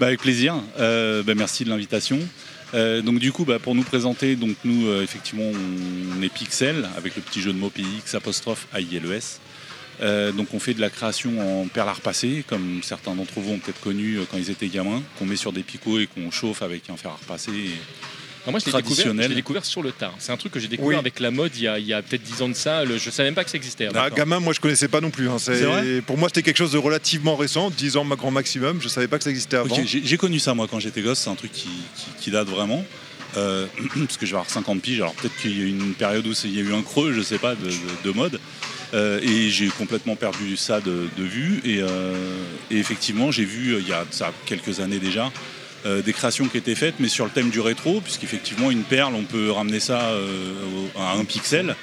Bah, 0.00 0.06
avec 0.06 0.20
plaisir. 0.20 0.54
Bah, 0.78 1.34
merci 1.34 1.64
de 1.64 1.70
l'invitation. 1.70 2.18
Euh, 2.74 3.02
donc 3.02 3.18
du 3.18 3.32
coup, 3.32 3.44
bah, 3.44 3.58
pour 3.58 3.74
nous 3.74 3.82
présenter, 3.82 4.36
donc 4.36 4.56
nous 4.64 4.86
euh, 4.86 5.02
effectivement 5.02 5.44
on 5.44 6.22
est 6.22 6.32
Pixel 6.32 6.88
avec 6.96 7.16
le 7.16 7.22
petit 7.22 7.42
jeu 7.42 7.52
de 7.52 7.58
mots 7.58 7.70
PX 7.70 8.14
apostrophe 8.14 8.66
AILES. 8.74 9.40
Euh, 10.00 10.32
donc 10.32 10.54
on 10.54 10.58
fait 10.58 10.74
de 10.74 10.80
la 10.80 10.90
création 10.90 11.62
en 11.62 11.66
perles 11.68 11.88
à 11.88 11.92
repasser, 11.92 12.44
comme 12.48 12.80
certains 12.82 13.14
d'entre 13.14 13.38
vous 13.40 13.52
ont 13.52 13.58
peut-être 13.58 13.80
connu 13.80 14.16
euh, 14.16 14.22
quand 14.30 14.38
ils 14.38 14.50
étaient 14.50 14.68
gamins, 14.68 15.02
qu'on 15.18 15.26
met 15.26 15.36
sur 15.36 15.52
des 15.52 15.62
picots 15.62 15.98
et 16.00 16.06
qu'on 16.06 16.30
chauffe 16.30 16.62
avec 16.62 16.88
un 16.90 16.96
fer 16.96 17.10
à 17.12 17.14
repasser. 17.20 17.50
et- 17.52 17.70
Alors 18.44 18.52
moi 18.52 18.58
je 18.58 18.66
l'ai 18.66 18.72
découvert, 19.36 19.64
sur 19.64 19.82
le 19.84 19.92
tard. 19.92 20.14
C'est 20.18 20.32
un 20.32 20.36
truc 20.36 20.50
que 20.52 20.58
j'ai 20.58 20.66
découvert 20.66 20.88
Oui. 20.88 20.96
avec 20.96 21.20
la 21.20 21.30
mode 21.30 21.52
il 21.56 21.62
y 21.62 21.92
a, 21.92 22.02
peut-être 22.02 22.22
10 22.24 22.42
ans 22.42 22.48
de 22.48 22.54
ça. 22.54 22.84
Le- 22.84 22.98
je 22.98 23.10
savais 23.10 23.28
même 23.28 23.36
pas 23.36 23.44
que 23.44 23.50
ça 23.50 23.56
existait. 23.56 23.88
Ah, 23.94 24.10
gamin, 24.10 24.40
moi 24.40 24.52
je 24.52 24.58
connaissais 24.60 24.88
pas 24.88 25.00
non 25.00 25.10
plus. 25.10 25.28
hein. 25.28 25.36
Vrai? 25.36 26.00
pour 26.04 26.18
moi, 26.18 26.28
c'était 26.28 26.42
quelque 26.42 26.56
chose 26.56 26.72
de 26.72 26.78
relativement 26.78 27.36
récent, 27.36 27.70
10 27.70 27.96
ans 27.96 28.02
ma 28.04 28.16
grand 28.16 28.32
maximum. 28.32 28.80
Je 28.80 28.88
savais 28.88 29.06
pas 29.08 29.18
que 29.18 29.24
ça 29.24 29.30
existait 29.30 29.58
avant. 29.58 29.76
J'ai 29.84 30.16
connu 30.16 30.40
ça 30.40 30.54
moi 30.54 30.66
quand 30.68 30.80
j'étais 30.80 31.02
gosse, 31.02 31.20
c'est 31.20 31.30
un 31.30 31.36
truc 31.36 31.52
qui, 31.52 31.68
qui- 31.68 32.10
qui 32.24 32.30
date 32.32 32.48
vraiment. 32.48 32.84
Euh, 33.36 33.66
parce 33.96 34.16
que 34.16 34.26
je 34.26 34.32
vais 34.32 34.38
avoir 34.38 34.50
50 34.50 34.82
piges, 34.82 35.00
alors 35.00 35.14
peut-être 35.14 35.36
qu'il 35.36 35.56
y 35.56 35.60
a 35.60 35.64
eu 35.64 35.68
une 35.68 35.94
période 35.94 36.26
où 36.26 36.32
il 36.44 36.54
y 36.56 36.58
a 36.58 36.62
eu 36.62 36.74
un 36.74 36.82
creux, 36.82 37.12
je 37.12 37.22
sais 37.22 37.38
pas, 37.38 37.54
de, 37.54 37.64
de- 37.66 37.72
de 38.04 38.10
mode. 38.10 38.40
Euh, 38.94 39.20
et 39.22 39.48
j'ai 39.48 39.68
complètement 39.68 40.16
perdu 40.16 40.56
ça 40.56 40.80
de, 40.80 41.08
vue. 41.16 41.60
Et, 41.64 41.80
euh, 41.80 42.14
et 42.70 42.78
effectivement, 42.78 43.30
j'ai 43.30 43.44
vu 43.44 43.74
euh, 43.74 43.80
il 43.80 43.88
y 43.88 43.92
a 43.92 44.04
ça 44.10 44.32
quelques 44.46 44.80
années 44.80 44.98
déjà 44.98 45.30
des 46.04 46.12
créations 46.12 46.46
qui 46.46 46.58
étaient 46.58 46.76
faites, 46.76 46.94
mais 47.00 47.08
sur 47.08 47.24
le 47.24 47.32
thème 47.32 47.50
du 47.50 47.58
rétro, 47.58 48.00
puisqu'effectivement, 48.00 48.70
une 48.70 48.84
perle, 48.84 49.16
on 49.16 49.24
peut 49.24 49.50
ramener 49.50 49.80
ça 49.80 50.12
à 50.96 51.14
un 51.18 51.24
pixel. 51.24 51.74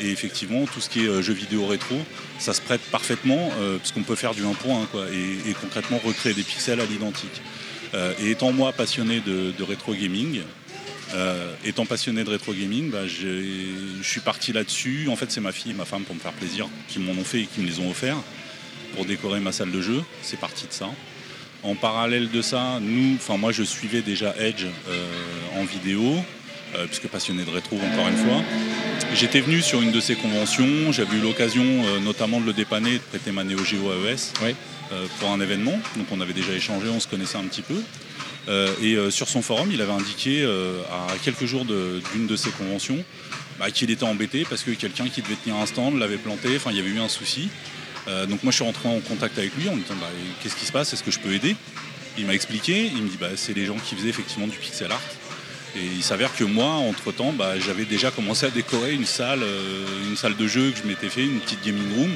Et 0.00 0.10
effectivement, 0.10 0.64
tout 0.64 0.80
ce 0.80 0.88
qui 0.88 1.06
est 1.06 1.22
jeux 1.22 1.32
vidéo 1.32 1.64
rétro, 1.66 1.94
ça 2.40 2.52
se 2.52 2.60
prête 2.60 2.80
parfaitement, 2.80 3.52
euh, 3.60 3.78
puisqu'on 3.78 4.02
peut 4.02 4.16
faire 4.16 4.34
du 4.34 4.44
1 4.44 4.54
pour 4.54 4.76
1, 4.76 4.86
quoi, 4.86 5.04
et, 5.12 5.52
concrètement 5.52 6.00
recréer 6.04 6.34
des 6.34 6.42
pixels 6.42 6.80
à 6.80 6.84
l'identique. 6.84 7.42
Et 8.18 8.32
étant 8.32 8.50
moi 8.50 8.72
passionné 8.72 9.20
de 9.20 9.62
rétro 9.62 9.94
gaming, 9.94 10.40
euh, 11.14 11.54
étant 11.64 11.84
passionné 11.84 12.24
de 12.24 12.30
rétro 12.30 12.52
gaming, 12.54 12.90
bah, 12.90 13.06
je 13.06 14.02
suis 14.02 14.20
parti 14.20 14.52
là-dessus. 14.52 15.08
En 15.10 15.16
fait, 15.16 15.30
c'est 15.30 15.40
ma 15.40 15.52
fille 15.52 15.72
et 15.72 15.74
ma 15.74 15.84
femme 15.84 16.02
pour 16.02 16.14
me 16.14 16.20
faire 16.20 16.32
plaisir 16.32 16.68
qui 16.88 16.98
m'en 16.98 17.12
ont 17.12 17.24
fait 17.24 17.40
et 17.40 17.46
qui 17.46 17.60
me 17.60 17.66
les 17.66 17.80
ont 17.80 17.90
offerts 17.90 18.16
pour 18.94 19.04
décorer 19.04 19.40
ma 19.40 19.52
salle 19.52 19.70
de 19.70 19.80
jeu. 19.80 20.02
C'est 20.22 20.38
parti 20.38 20.66
de 20.66 20.72
ça. 20.72 20.88
En 21.62 21.74
parallèle 21.74 22.30
de 22.30 22.42
ça, 22.42 22.78
nous, 22.80 23.16
enfin 23.16 23.36
moi, 23.36 23.52
je 23.52 23.62
suivais 23.62 24.02
déjà 24.02 24.34
Edge 24.38 24.64
euh, 24.88 25.06
en 25.60 25.64
vidéo, 25.64 26.16
euh, 26.74 26.86
puisque 26.86 27.08
passionné 27.08 27.44
de 27.44 27.50
rétro 27.50 27.76
encore 27.76 28.08
une 28.08 28.16
fois. 28.16 28.42
J'étais 29.14 29.40
venu 29.40 29.60
sur 29.60 29.82
une 29.82 29.92
de 29.92 30.00
ces 30.00 30.14
conventions. 30.14 30.92
J'avais 30.92 31.16
eu 31.16 31.20
l'occasion, 31.20 31.64
notamment, 32.00 32.40
de 32.40 32.46
le 32.46 32.52
dépanner, 32.52 32.94
de 32.94 32.98
prêter 32.98 33.30
ma 33.30 33.44
Neo 33.44 33.62
Geo 33.62 33.92
AES 33.92 34.32
pour 35.20 35.30
un 35.30 35.40
événement. 35.40 35.78
Donc, 35.96 36.06
on 36.10 36.20
avait 36.22 36.32
déjà 36.32 36.52
échangé, 36.52 36.88
on 36.88 37.00
se 37.00 37.08
connaissait 37.08 37.36
un 37.36 37.44
petit 37.44 37.62
peu. 37.62 37.82
Euh, 38.48 38.74
et 38.82 38.94
euh, 38.94 39.10
sur 39.10 39.28
son 39.28 39.42
forum, 39.42 39.70
il 39.72 39.80
avait 39.80 39.92
indiqué 39.92 40.42
euh, 40.42 40.80
à 40.90 41.16
quelques 41.22 41.44
jours 41.44 41.64
d'une 41.64 42.26
de, 42.26 42.36
ces 42.36 42.50
conventions 42.50 42.98
bah, 43.58 43.70
qu'il 43.70 43.90
était 43.90 44.04
embêté 44.04 44.44
parce 44.48 44.62
que 44.62 44.72
quelqu'un 44.72 45.08
qui 45.08 45.22
devait 45.22 45.36
tenir 45.36 45.56
un 45.56 45.66
stand 45.66 45.98
l'avait 45.98 46.16
planté, 46.16 46.56
enfin 46.56 46.70
il 46.70 46.76
y 46.76 46.80
avait 46.80 46.90
eu 46.90 47.00
un 47.00 47.08
souci. 47.08 47.48
Donc 48.28 48.42
moi 48.42 48.50
je 48.50 48.56
suis 48.56 48.64
rentré 48.64 48.88
en 48.88 48.98
contact 48.98 49.38
avec 49.38 49.54
lui 49.56 49.68
en 49.68 49.76
me 49.76 49.82
disant 49.82 49.94
bah, 50.00 50.08
qu'est-ce 50.42 50.56
qui 50.56 50.66
se 50.66 50.72
passe, 50.72 50.92
est-ce 50.92 51.04
que 51.04 51.12
je 51.12 51.20
peux 51.20 51.32
aider? 51.32 51.54
Il 52.18 52.26
m'a 52.26 52.34
expliqué, 52.34 52.90
il 52.92 53.02
me 53.04 53.08
dit 53.08 53.16
bah, 53.20 53.28
c'est 53.36 53.54
les 53.54 53.64
gens 53.64 53.76
qui 53.76 53.94
faisaient 53.94 54.08
effectivement 54.08 54.48
du 54.48 54.56
pixel 54.56 54.90
art. 54.90 55.00
Et 55.76 55.84
il 55.84 56.02
s'avère 56.02 56.34
que 56.34 56.42
moi, 56.42 56.66
entre-temps, 56.66 57.32
j'avais 57.64 57.84
déjà 57.84 58.10
commencé 58.10 58.44
à 58.44 58.50
décorer 58.50 58.92
une 58.92 59.06
salle, 59.06 59.42
une 60.06 60.16
salle 60.16 60.36
de 60.36 60.46
jeu 60.46 60.70
que 60.72 60.78
je 60.78 60.82
m'étais 60.82 61.08
fait, 61.08 61.22
une 61.22 61.38
petite 61.38 61.64
gaming 61.64 61.94
room, 61.96 62.10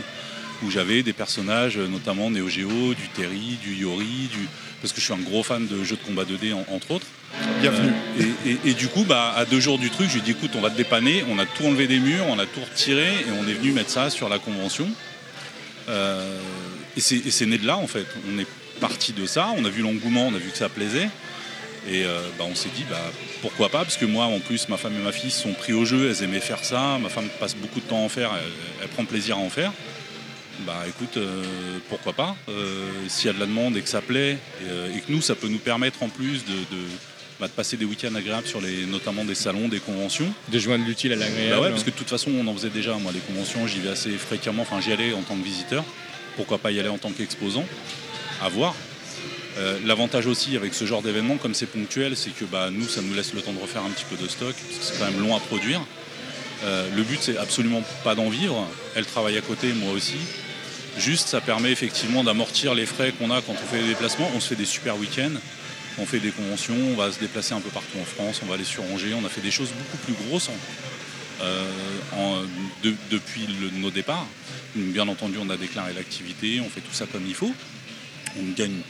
où 0.64 0.70
j'avais 0.70 1.02
des 1.02 1.14
personnages, 1.14 1.78
notamment 1.78 2.30
Neo 2.30 2.48
Geo, 2.48 2.92
du 2.94 3.08
Terry, 3.14 3.56
du 3.62 3.74
Yori, 3.74 4.28
du... 4.30 4.48
parce 4.80 4.92
que 4.92 5.00
je 5.00 5.04
suis 5.04 5.14
un 5.14 5.18
gros 5.18 5.42
fan 5.42 5.66
de 5.66 5.82
jeux 5.84 5.96
de 5.96 6.02
combat 6.06 6.24
2D, 6.24 6.52
en- 6.52 6.64
entre 6.74 6.90
autres. 6.92 7.06
Bienvenue. 7.60 7.92
Euh, 8.20 8.22
et, 8.44 8.50
et- 8.50 8.70
et 8.70 8.74
du 8.74 8.88
coup, 8.88 9.04
bah, 9.04 9.32
à 9.36 9.44
deux 9.44 9.60
jours 9.60 9.78
du 9.78 9.90
truc, 9.90 10.08
je 10.08 10.14
lui 10.14 10.20
ai 10.20 10.22
dit 10.22 10.30
écoute, 10.32 10.52
on 10.54 10.60
va 10.60 10.70
te 10.70 10.76
dépanner, 10.76 11.24
on 11.30 11.38
a 11.38 11.46
tout 11.46 11.64
enlevé 11.64 11.86
des 11.86 11.98
murs, 11.98 12.24
on 12.28 12.38
a 12.38 12.46
tout 12.46 12.60
retiré, 12.60 13.06
et 13.06 13.26
on 13.40 13.48
est 13.48 13.54
venu 13.54 13.72
mettre 13.72 13.90
ça 13.90 14.10
sur 14.10 14.28
la 14.28 14.38
convention. 14.38 14.88
Euh, 15.88 16.38
et 16.96 17.00
c'est 17.00 17.46
né 17.46 17.58
de 17.58 17.66
là, 17.66 17.76
en 17.76 17.86
fait. 17.86 18.06
On 18.32 18.38
est 18.38 18.46
parti 18.80 19.12
de 19.12 19.26
ça, 19.26 19.48
on 19.56 19.64
a 19.64 19.68
vu 19.68 19.82
l'engouement, 19.82 20.28
on 20.28 20.34
a 20.34 20.38
vu 20.38 20.50
que 20.50 20.58
ça 20.58 20.68
plaisait. 20.68 21.08
Et 21.88 22.04
euh, 22.04 22.20
bah, 22.38 22.44
on 22.50 22.54
s'est 22.54 22.70
dit, 22.74 22.84
bah, 22.90 23.00
pourquoi 23.42 23.68
pas? 23.68 23.78
Parce 23.84 23.96
que 23.96 24.06
moi, 24.06 24.24
en 24.24 24.40
plus, 24.40 24.68
ma 24.68 24.76
femme 24.76 24.94
et 24.98 25.02
ma 25.04 25.12
fille 25.12 25.30
sont 25.30 25.52
pris 25.52 25.72
au 25.72 25.84
jeu, 25.84 26.10
elles 26.10 26.24
aimaient 26.24 26.40
faire 26.40 26.64
ça. 26.64 26.98
Ma 27.00 27.08
femme 27.08 27.28
passe 27.38 27.54
beaucoup 27.54 27.80
de 27.80 27.84
temps 27.84 27.98
à 27.98 28.04
en 28.04 28.08
faire, 28.08 28.30
elle, 28.34 28.50
elle 28.82 28.88
prend 28.88 29.04
plaisir 29.04 29.36
à 29.36 29.40
en 29.40 29.50
faire. 29.50 29.72
Bah 30.60 30.84
écoute, 30.88 31.16
euh, 31.18 31.42
pourquoi 31.88 32.12
pas 32.12 32.36
Euh, 32.48 32.88
S'il 33.08 33.26
y 33.26 33.30
a 33.30 33.32
de 33.34 33.40
la 33.40 33.46
demande 33.46 33.76
et 33.76 33.82
que 33.82 33.88
ça 33.88 34.00
plaît, 34.00 34.32
et, 34.32 34.70
euh, 34.70 34.96
et 34.96 35.00
que 35.00 35.12
nous, 35.12 35.20
ça 35.20 35.34
peut 35.34 35.48
nous 35.48 35.58
permettre 35.58 36.02
en 36.02 36.08
plus 36.08 36.44
de, 36.44 36.52
de- 36.52 36.82
bah, 37.38 37.46
de 37.46 37.52
passer 37.52 37.76
des 37.76 37.84
week-ends 37.84 38.14
agréables 38.14 38.46
sur 38.46 38.62
les, 38.62 38.86
notamment 38.86 39.22
des 39.24 39.34
salons, 39.34 39.68
des 39.68 39.80
conventions. 39.80 40.32
De 40.50 40.58
joindre 40.58 40.86
l'utile 40.86 41.12
à 41.12 41.16
l'agréable. 41.16 41.50
Bah 41.56 41.60
ouais, 41.60 41.70
parce 41.70 41.84
que 41.84 41.90
de 41.90 41.94
toute 41.96 42.08
façon, 42.08 42.30
on 42.30 42.46
en 42.46 42.54
faisait 42.54 42.70
déjà. 42.70 42.94
Moi, 42.94 43.12
les 43.12 43.20
conventions, 43.20 43.66
j'y 43.66 43.80
vais 43.80 43.90
assez 43.90 44.10
fréquemment. 44.12 44.62
Enfin, 44.62 44.80
j'y 44.80 44.92
allais 44.92 45.12
en 45.12 45.20
tant 45.22 45.36
que 45.36 45.44
visiteur. 45.44 45.84
Pourquoi 46.36 46.56
pas 46.58 46.70
y 46.70 46.80
aller 46.80 46.88
en 46.88 46.98
tant 46.98 47.10
qu'exposant? 47.10 47.66
À 48.42 48.48
voir. 48.48 48.74
Euh, 49.58 49.78
L'avantage 49.84 50.26
aussi 50.26 50.56
avec 50.56 50.72
ce 50.72 50.86
genre 50.86 51.02
d'événement, 51.02 51.36
comme 51.36 51.52
c'est 51.54 51.66
ponctuel, 51.66 52.16
c'est 52.16 52.30
que 52.30 52.44
bah, 52.46 52.70
nous, 52.72 52.88
ça 52.88 53.02
nous 53.02 53.12
laisse 53.14 53.34
le 53.34 53.42
temps 53.42 53.52
de 53.52 53.60
refaire 53.60 53.82
un 53.84 53.90
petit 53.90 54.04
peu 54.08 54.16
de 54.22 54.28
stock, 54.28 54.54
parce 54.54 54.78
que 54.78 54.84
c'est 54.94 54.98
quand 54.98 55.10
même 55.10 55.20
long 55.20 55.36
à 55.36 55.40
produire. 55.40 55.80
Euh, 56.64 56.88
le 56.96 57.02
but, 57.02 57.18
c'est 57.20 57.36
absolument 57.36 57.82
pas 58.02 58.14
d'en 58.14 58.30
vivre. 58.30 58.66
Elle 58.94 59.04
travaille 59.04 59.36
à 59.36 59.42
côté, 59.42 59.72
moi 59.74 59.92
aussi. 59.92 60.14
Juste, 60.98 61.28
ça 61.28 61.40
permet 61.40 61.70
effectivement 61.70 62.24
d'amortir 62.24 62.74
les 62.74 62.86
frais 62.86 63.12
qu'on 63.12 63.30
a 63.30 63.42
quand 63.42 63.52
on 63.52 63.66
fait 63.66 63.82
des 63.82 63.88
déplacements. 63.88 64.30
On 64.34 64.40
se 64.40 64.48
fait 64.48 64.56
des 64.56 64.64
super 64.64 64.96
week-ends, 64.96 65.38
on 65.98 66.06
fait 66.06 66.20
des 66.20 66.30
conventions, 66.30 66.76
on 66.92 66.94
va 66.94 67.12
se 67.12 67.18
déplacer 67.18 67.54
un 67.54 67.60
peu 67.60 67.70
partout 67.70 67.98
en 68.00 68.04
France, 68.04 68.40
on 68.42 68.46
va 68.46 68.54
aller 68.54 68.64
sur 68.64 68.82
Angers. 68.84 69.14
On 69.14 69.24
a 69.24 69.28
fait 69.28 69.42
des 69.42 69.50
choses 69.50 69.70
beaucoup 69.70 69.98
plus 69.98 70.14
grosses 70.26 70.50
euh, 71.42 71.68
depuis 73.10 73.46
nos 73.74 73.90
départs. 73.90 74.26
Bien 74.74 75.06
entendu, 75.08 75.36
on 75.40 75.50
a 75.50 75.56
déclaré 75.56 75.92
l'activité, 75.92 76.60
on 76.60 76.68
fait 76.68 76.80
tout 76.80 76.92
ça 76.92 77.06
comme 77.06 77.26
il 77.26 77.34
faut. 77.34 77.52
On 78.38 78.42
ne 78.42 78.54
gagne 78.54 78.80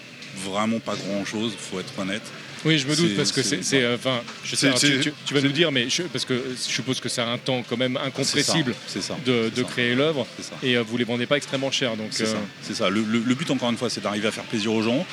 vraiment 0.45 0.81
pas 0.81 0.95
grand-chose, 0.95 1.55
faut 1.59 1.81
être 1.81 1.99
honnête. 1.99 2.23
Oui, 2.65 2.79
je 2.79 2.87
me 2.87 2.97
doute 2.97 3.17
parce 3.17 3.31
que 3.33 3.43
c'est, 3.43 3.61
euh, 3.83 3.95
enfin, 3.97 4.21
je 4.45 4.57
sais, 4.57 4.73
tu, 4.75 5.01
tu- 5.01 5.13
tu 5.25 5.35
vas 5.35 5.41
nous 5.41 5.53
dire, 5.53 5.71
mais 5.71 5.89
je, 5.89 6.03
parce 6.03 6.25
que 6.25 6.35
je 6.57 6.61
suppose 6.73 6.99
que 7.01 7.09
c'est 7.09 7.21
un 7.21 7.39
temps 7.39 7.63
quand 7.69 7.77
même 7.77 7.97
incompressible 7.97 8.75
C'est 8.89 9.03
ça, 9.03 9.17
de, 9.25 9.51
ça. 9.55 9.63
créer 9.65 9.95
l'œuvre, 9.95 10.27
ça. 10.41 10.55
et 10.63 10.77
euh, 10.77 10.83
vous 10.83 10.97
les 10.97 11.05
vendez 11.05 11.27
pas 11.27 11.37
extrêmement 11.37 11.71
cher, 11.71 11.97
donc. 11.97 12.09
C'est 12.11 12.25
euh, 12.25 12.33
ça. 12.33 12.39
C'est 12.63 12.75
ça. 12.75 12.89
Le, 12.91 13.03
le- 13.03 13.21
le 13.21 13.35
but, 13.35 13.51
encore 13.51 13.71
une 13.71 13.77
fois, 13.77 13.91
c'est 13.91 14.01
d'arriver 14.03 14.29
à 14.29 14.33
faire 14.33 14.45
plaisir 14.45 14.73
aux 14.73 14.83
gens, 14.83 15.07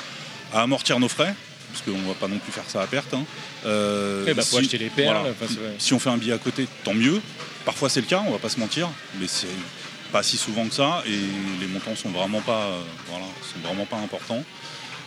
à 0.54 0.62
amortir 0.64 1.00
nos 1.00 1.10
frais, 1.10 1.36
parce 1.72 1.84
qu'on 1.86 1.98
ne 2.02 2.08
va 2.08 2.14
pas 2.16 2.28
non 2.28 2.38
plus 2.40 2.52
faire 2.52 2.64
ça 2.68 2.82
à 2.82 2.88
perte. 2.88 3.14
hein. 3.14 3.24
Euh, 3.66 4.26
Eh 4.28 4.34
ben, 4.34 4.42
faut 4.44 4.58
acheter 4.58 4.78
les 4.78 4.90
perles, 4.90 5.18
enfin. 5.30 5.52
Si 5.78 5.94
on 5.94 6.00
fait 6.00 6.10
un 6.10 6.18
billet 6.18 6.34
à 6.34 6.38
côté, 6.40 6.68
tant 6.84 6.94
mieux. 6.94 7.22
Parfois, 7.66 7.90
c'est 7.90 8.02
le 8.02 8.08
cas, 8.08 8.24
on 8.28 8.32
va 8.32 8.40
pas 8.40 8.50
se 8.50 8.60
mentir, 8.60 8.90
mais 9.20 9.28
c'est 9.28 9.48
pas 10.12 10.22
si 10.24 10.38
souvent 10.38 10.68
que 10.68 10.74
ça, 10.76 11.04
et 11.08 11.12
les 11.62 11.68
montants 11.68 11.96
sont 11.96 12.10
vraiment 12.10 12.42
pas, 12.42 12.62
euh, 12.66 12.82
voilà, 13.10 13.26
sont 13.42 13.68
vraiment 13.68 13.86
pas 13.86 13.98
importants. 13.98 14.44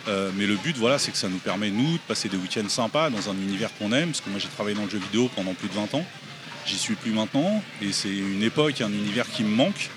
Euh, 0.07 0.31
mais 0.35 0.45
le 0.45 0.55
but, 0.55 0.75
voilà, 0.77 0.97
c'est 0.99 1.11
que 1.11 1.17
ça 1.17 1.27
nous 1.27 1.37
permet, 1.39 1.69
nous, 1.69 1.93
de 1.93 2.01
passer 2.07 2.29
des 2.29 2.37
week-ends 2.37 2.69
sympas 2.69 3.09
dans 3.09 3.29
un 3.29 3.33
univers 3.33 3.69
qu'on 3.77 3.91
aime, 3.91 4.09
parce 4.09 4.21
que 4.21 4.29
moi, 4.29 4.39
j'ai 4.39 4.47
travaillé 4.47 4.75
dans 4.75 4.85
le 4.85 4.89
jeu 4.89 4.99
vidéo 4.99 5.29
pendant 5.35 5.53
plus 5.53 5.67
de 5.67 5.73
20 5.73 5.93
ans. 5.95 6.05
J'y 6.65 6.77
suis 6.77 6.95
plus 6.95 7.11
maintenant, 7.11 7.61
et 7.81 7.91
c'est 7.91 8.09
une 8.15 8.43
époque, 8.43 8.79
un 8.81 8.91
univers 8.91 9.29
qui 9.29 9.43
me 9.43 9.49
manque. 9.53 9.89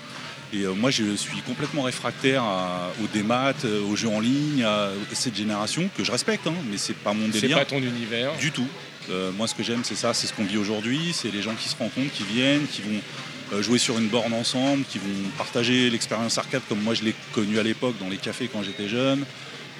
Et 0.53 0.63
euh, 0.63 0.73
moi, 0.73 0.91
je 0.91 1.15
suis 1.15 1.39
complètement 1.41 1.83
réfractaire 1.83 2.43
à- 2.43 2.91
aux 3.01 3.07
démat, 3.07 3.53
euh, 3.63 3.81
aux 3.85 3.95
jeux 3.95 4.09
en 4.09 4.19
ligne, 4.19 4.63
à 4.63 4.89
cette 5.13 5.35
génération 5.35 5.89
que 5.97 6.03
je 6.03 6.11
respecte, 6.11 6.45
hein, 6.45 6.53
mais 6.69 6.77
c'est 6.77 6.93
pas 6.95 7.13
mon 7.13 7.31
C'est 7.31 7.41
délire. 7.41 7.57
pas 7.59 7.65
ton 7.65 7.79
univers. 7.81 8.35
Du 8.37 8.51
tout. 8.51 8.67
Euh, 9.09 9.31
moi, 9.31 9.47
ce 9.47 9.55
que 9.55 9.63
j'aime, 9.63 9.81
c'est 9.83 9.95
ça, 9.95 10.13
c'est 10.13 10.27
ce 10.27 10.33
qu'on 10.33 10.43
vit 10.43 10.57
aujourd'hui. 10.57 11.11
C'est 11.13 11.31
les 11.31 11.41
gens 11.41 11.55
qui 11.55 11.69
se 11.69 11.75
rencontrent, 11.77 12.11
qui 12.13 12.23
viennent, 12.23 12.67
qui 12.67 12.81
vont 12.81 13.61
jouer 13.61 13.79
sur 13.79 13.97
une 13.97 14.07
borne 14.07 14.31
ensemble, 14.33 14.83
qui 14.89 14.97
vont 14.97 15.29
partager 15.37 15.89
l'expérience 15.89 16.37
arcade 16.37 16.61
comme 16.69 16.79
moi 16.81 16.93
je 16.93 17.03
l'ai 17.03 17.13
connue 17.33 17.59
à 17.59 17.63
l'époque 17.63 17.95
dans 17.99 18.07
les 18.07 18.15
cafés 18.15 18.49
quand 18.51 18.63
j'étais 18.63 18.87
jeune. 18.87 19.25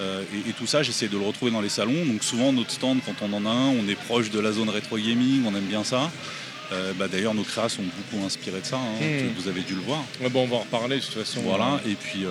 Euh, 0.01 0.23
et, 0.33 0.49
et 0.49 0.53
tout 0.53 0.65
ça, 0.67 0.81
j'essaie 0.83 1.07
de 1.07 1.17
le 1.17 1.25
retrouver 1.25 1.51
dans 1.51 1.61
les 1.61 1.69
salons. 1.69 2.05
Donc 2.05 2.23
souvent, 2.23 2.51
notre 2.51 2.71
stand, 2.71 2.99
quand 3.05 3.15
on 3.21 3.31
en 3.33 3.45
a 3.45 3.49
un, 3.49 3.67
on 3.69 3.87
est 3.87 3.95
proche 3.95 4.31
de 4.31 4.39
la 4.39 4.51
zone 4.51 4.69
rétro 4.69 4.97
gaming, 4.97 5.43
on 5.45 5.55
aime 5.55 5.65
bien 5.65 5.83
ça. 5.83 6.11
Euh, 6.73 6.93
bah, 6.97 7.07
D'ailleurs, 7.09 7.33
nos 7.33 7.43
créas 7.43 7.67
sont 7.67 7.83
beaucoup 7.83 8.25
inspirées 8.25 8.61
de 8.61 8.65
ça. 8.65 8.77
hein, 8.77 9.01
Hmm. 9.01 9.33
Vous 9.37 9.47
avez 9.49 9.61
dû 9.61 9.75
le 9.75 9.81
voir. 9.81 10.03
Ouais, 10.21 10.29
on 10.33 10.47
va 10.47 10.55
en 10.55 10.59
reparler 10.59 10.95
de 10.97 11.01
toute 11.01 11.13
façon. 11.13 11.41
Voilà, 11.41 11.81
et 11.85 11.95
puis, 11.95 12.23
euh, 12.25 12.29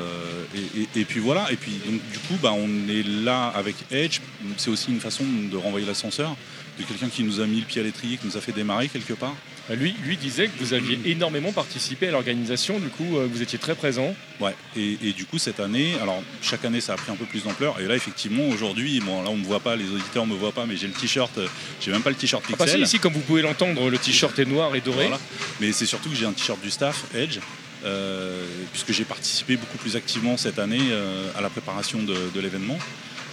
et, 0.54 0.80
et- 0.80 1.00
et 1.02 1.04
puis 1.04 1.20
voilà, 1.20 1.46
et 1.52 1.56
puis 1.56 1.72
donc, 1.86 2.00
du 2.10 2.18
coup, 2.20 2.36
bah, 2.42 2.52
on 2.56 2.88
est 2.88 3.02
là 3.06 3.48
avec 3.54 3.76
Edge. 3.90 4.20
C'est 4.56 4.70
aussi 4.70 4.90
une 4.90 5.00
façon 5.00 5.24
de 5.52 5.56
renvoyer 5.58 5.86
l'ascenseur 5.86 6.34
de 6.78 6.84
quelqu'un 6.84 7.08
qui 7.08 7.22
nous 7.22 7.40
a 7.40 7.46
mis 7.46 7.60
le 7.60 7.66
pied 7.66 7.82
à 7.82 7.84
l'étrier, 7.84 8.16
qui 8.16 8.26
nous 8.26 8.36
a 8.38 8.40
fait 8.40 8.52
démarrer 8.52 8.88
quelque 8.88 9.12
part. 9.12 9.34
Bah, 9.68 9.74
Lui, 9.76 9.94
lui 10.04 10.16
disait 10.16 10.48
que 10.48 10.58
vous 10.62 10.72
aviez 10.74 10.98
énormément 11.06 11.52
participé 11.52 12.08
à 12.08 12.10
l'organisation, 12.10 12.78
du 12.78 12.88
coup, 12.88 13.16
euh, 13.18 13.28
vous 13.30 13.42
étiez 13.42 13.58
très 13.58 13.74
présent. 13.74 14.14
Ouais, 14.40 14.54
et, 14.76 14.98
et 15.04 15.12
du 15.12 15.26
coup, 15.26 15.38
cette 15.38 15.60
année, 15.60 15.94
alors 16.02 16.22
chaque 16.42 16.64
année, 16.64 16.80
ça 16.80 16.94
a 16.94 16.96
pris 16.96 17.12
un 17.12 17.16
peu 17.16 17.24
plus 17.26 17.44
d'ampleur. 17.44 17.78
Et 17.80 17.86
là, 17.86 17.94
effectivement, 17.94 18.48
aujourd'hui, 18.48 18.98
bon, 19.00 19.22
là, 19.22 19.30
on 19.30 19.36
me 19.36 19.44
voit 19.44 19.60
pas, 19.60 19.76
les 19.76 19.88
auditeurs 19.90 20.26
me 20.26 20.34
voient 20.34 20.52
pas, 20.52 20.66
mais 20.66 20.76
j'ai 20.76 20.86
le 20.88 20.92
t-shirt, 20.92 21.36
euh, 21.38 21.46
j'ai 21.80 21.92
même 21.92 22.02
pas 22.02 22.10
le 22.10 22.16
t-shirt 22.16 22.42
Ah, 22.48 22.52
bah, 22.58 22.64
Pixel. 22.64 22.82
ici, 22.82 22.98
comme 22.98 23.12
vous 23.12 23.20
pouvez 23.20 23.42
l'entendre, 23.42 23.88
le 23.90 23.98
t-shirt 23.98 24.36
est 24.38 24.44
noir 24.44 24.74
et 24.74 24.80
doré. 24.80 25.04
Voilà. 25.08 25.20
Mais 25.60 25.72
c'est 25.72 25.86
surtout 25.86 26.08
que 26.10 26.16
j'ai 26.16 26.26
un 26.26 26.32
t-shirt 26.32 26.60
du 26.60 26.70
staff, 26.70 27.04
Edge, 27.14 27.38
euh, 27.84 28.44
puisque 28.72 28.92
j'ai 28.92 29.04
participé 29.04 29.56
beaucoup 29.56 29.78
plus 29.78 29.94
activement 29.96 30.36
cette 30.36 30.58
année 30.58 30.88
euh, 30.90 31.30
à 31.36 31.40
la 31.40 31.48
préparation 31.50 32.02
de, 32.02 32.16
de 32.34 32.40
l'événement. 32.40 32.78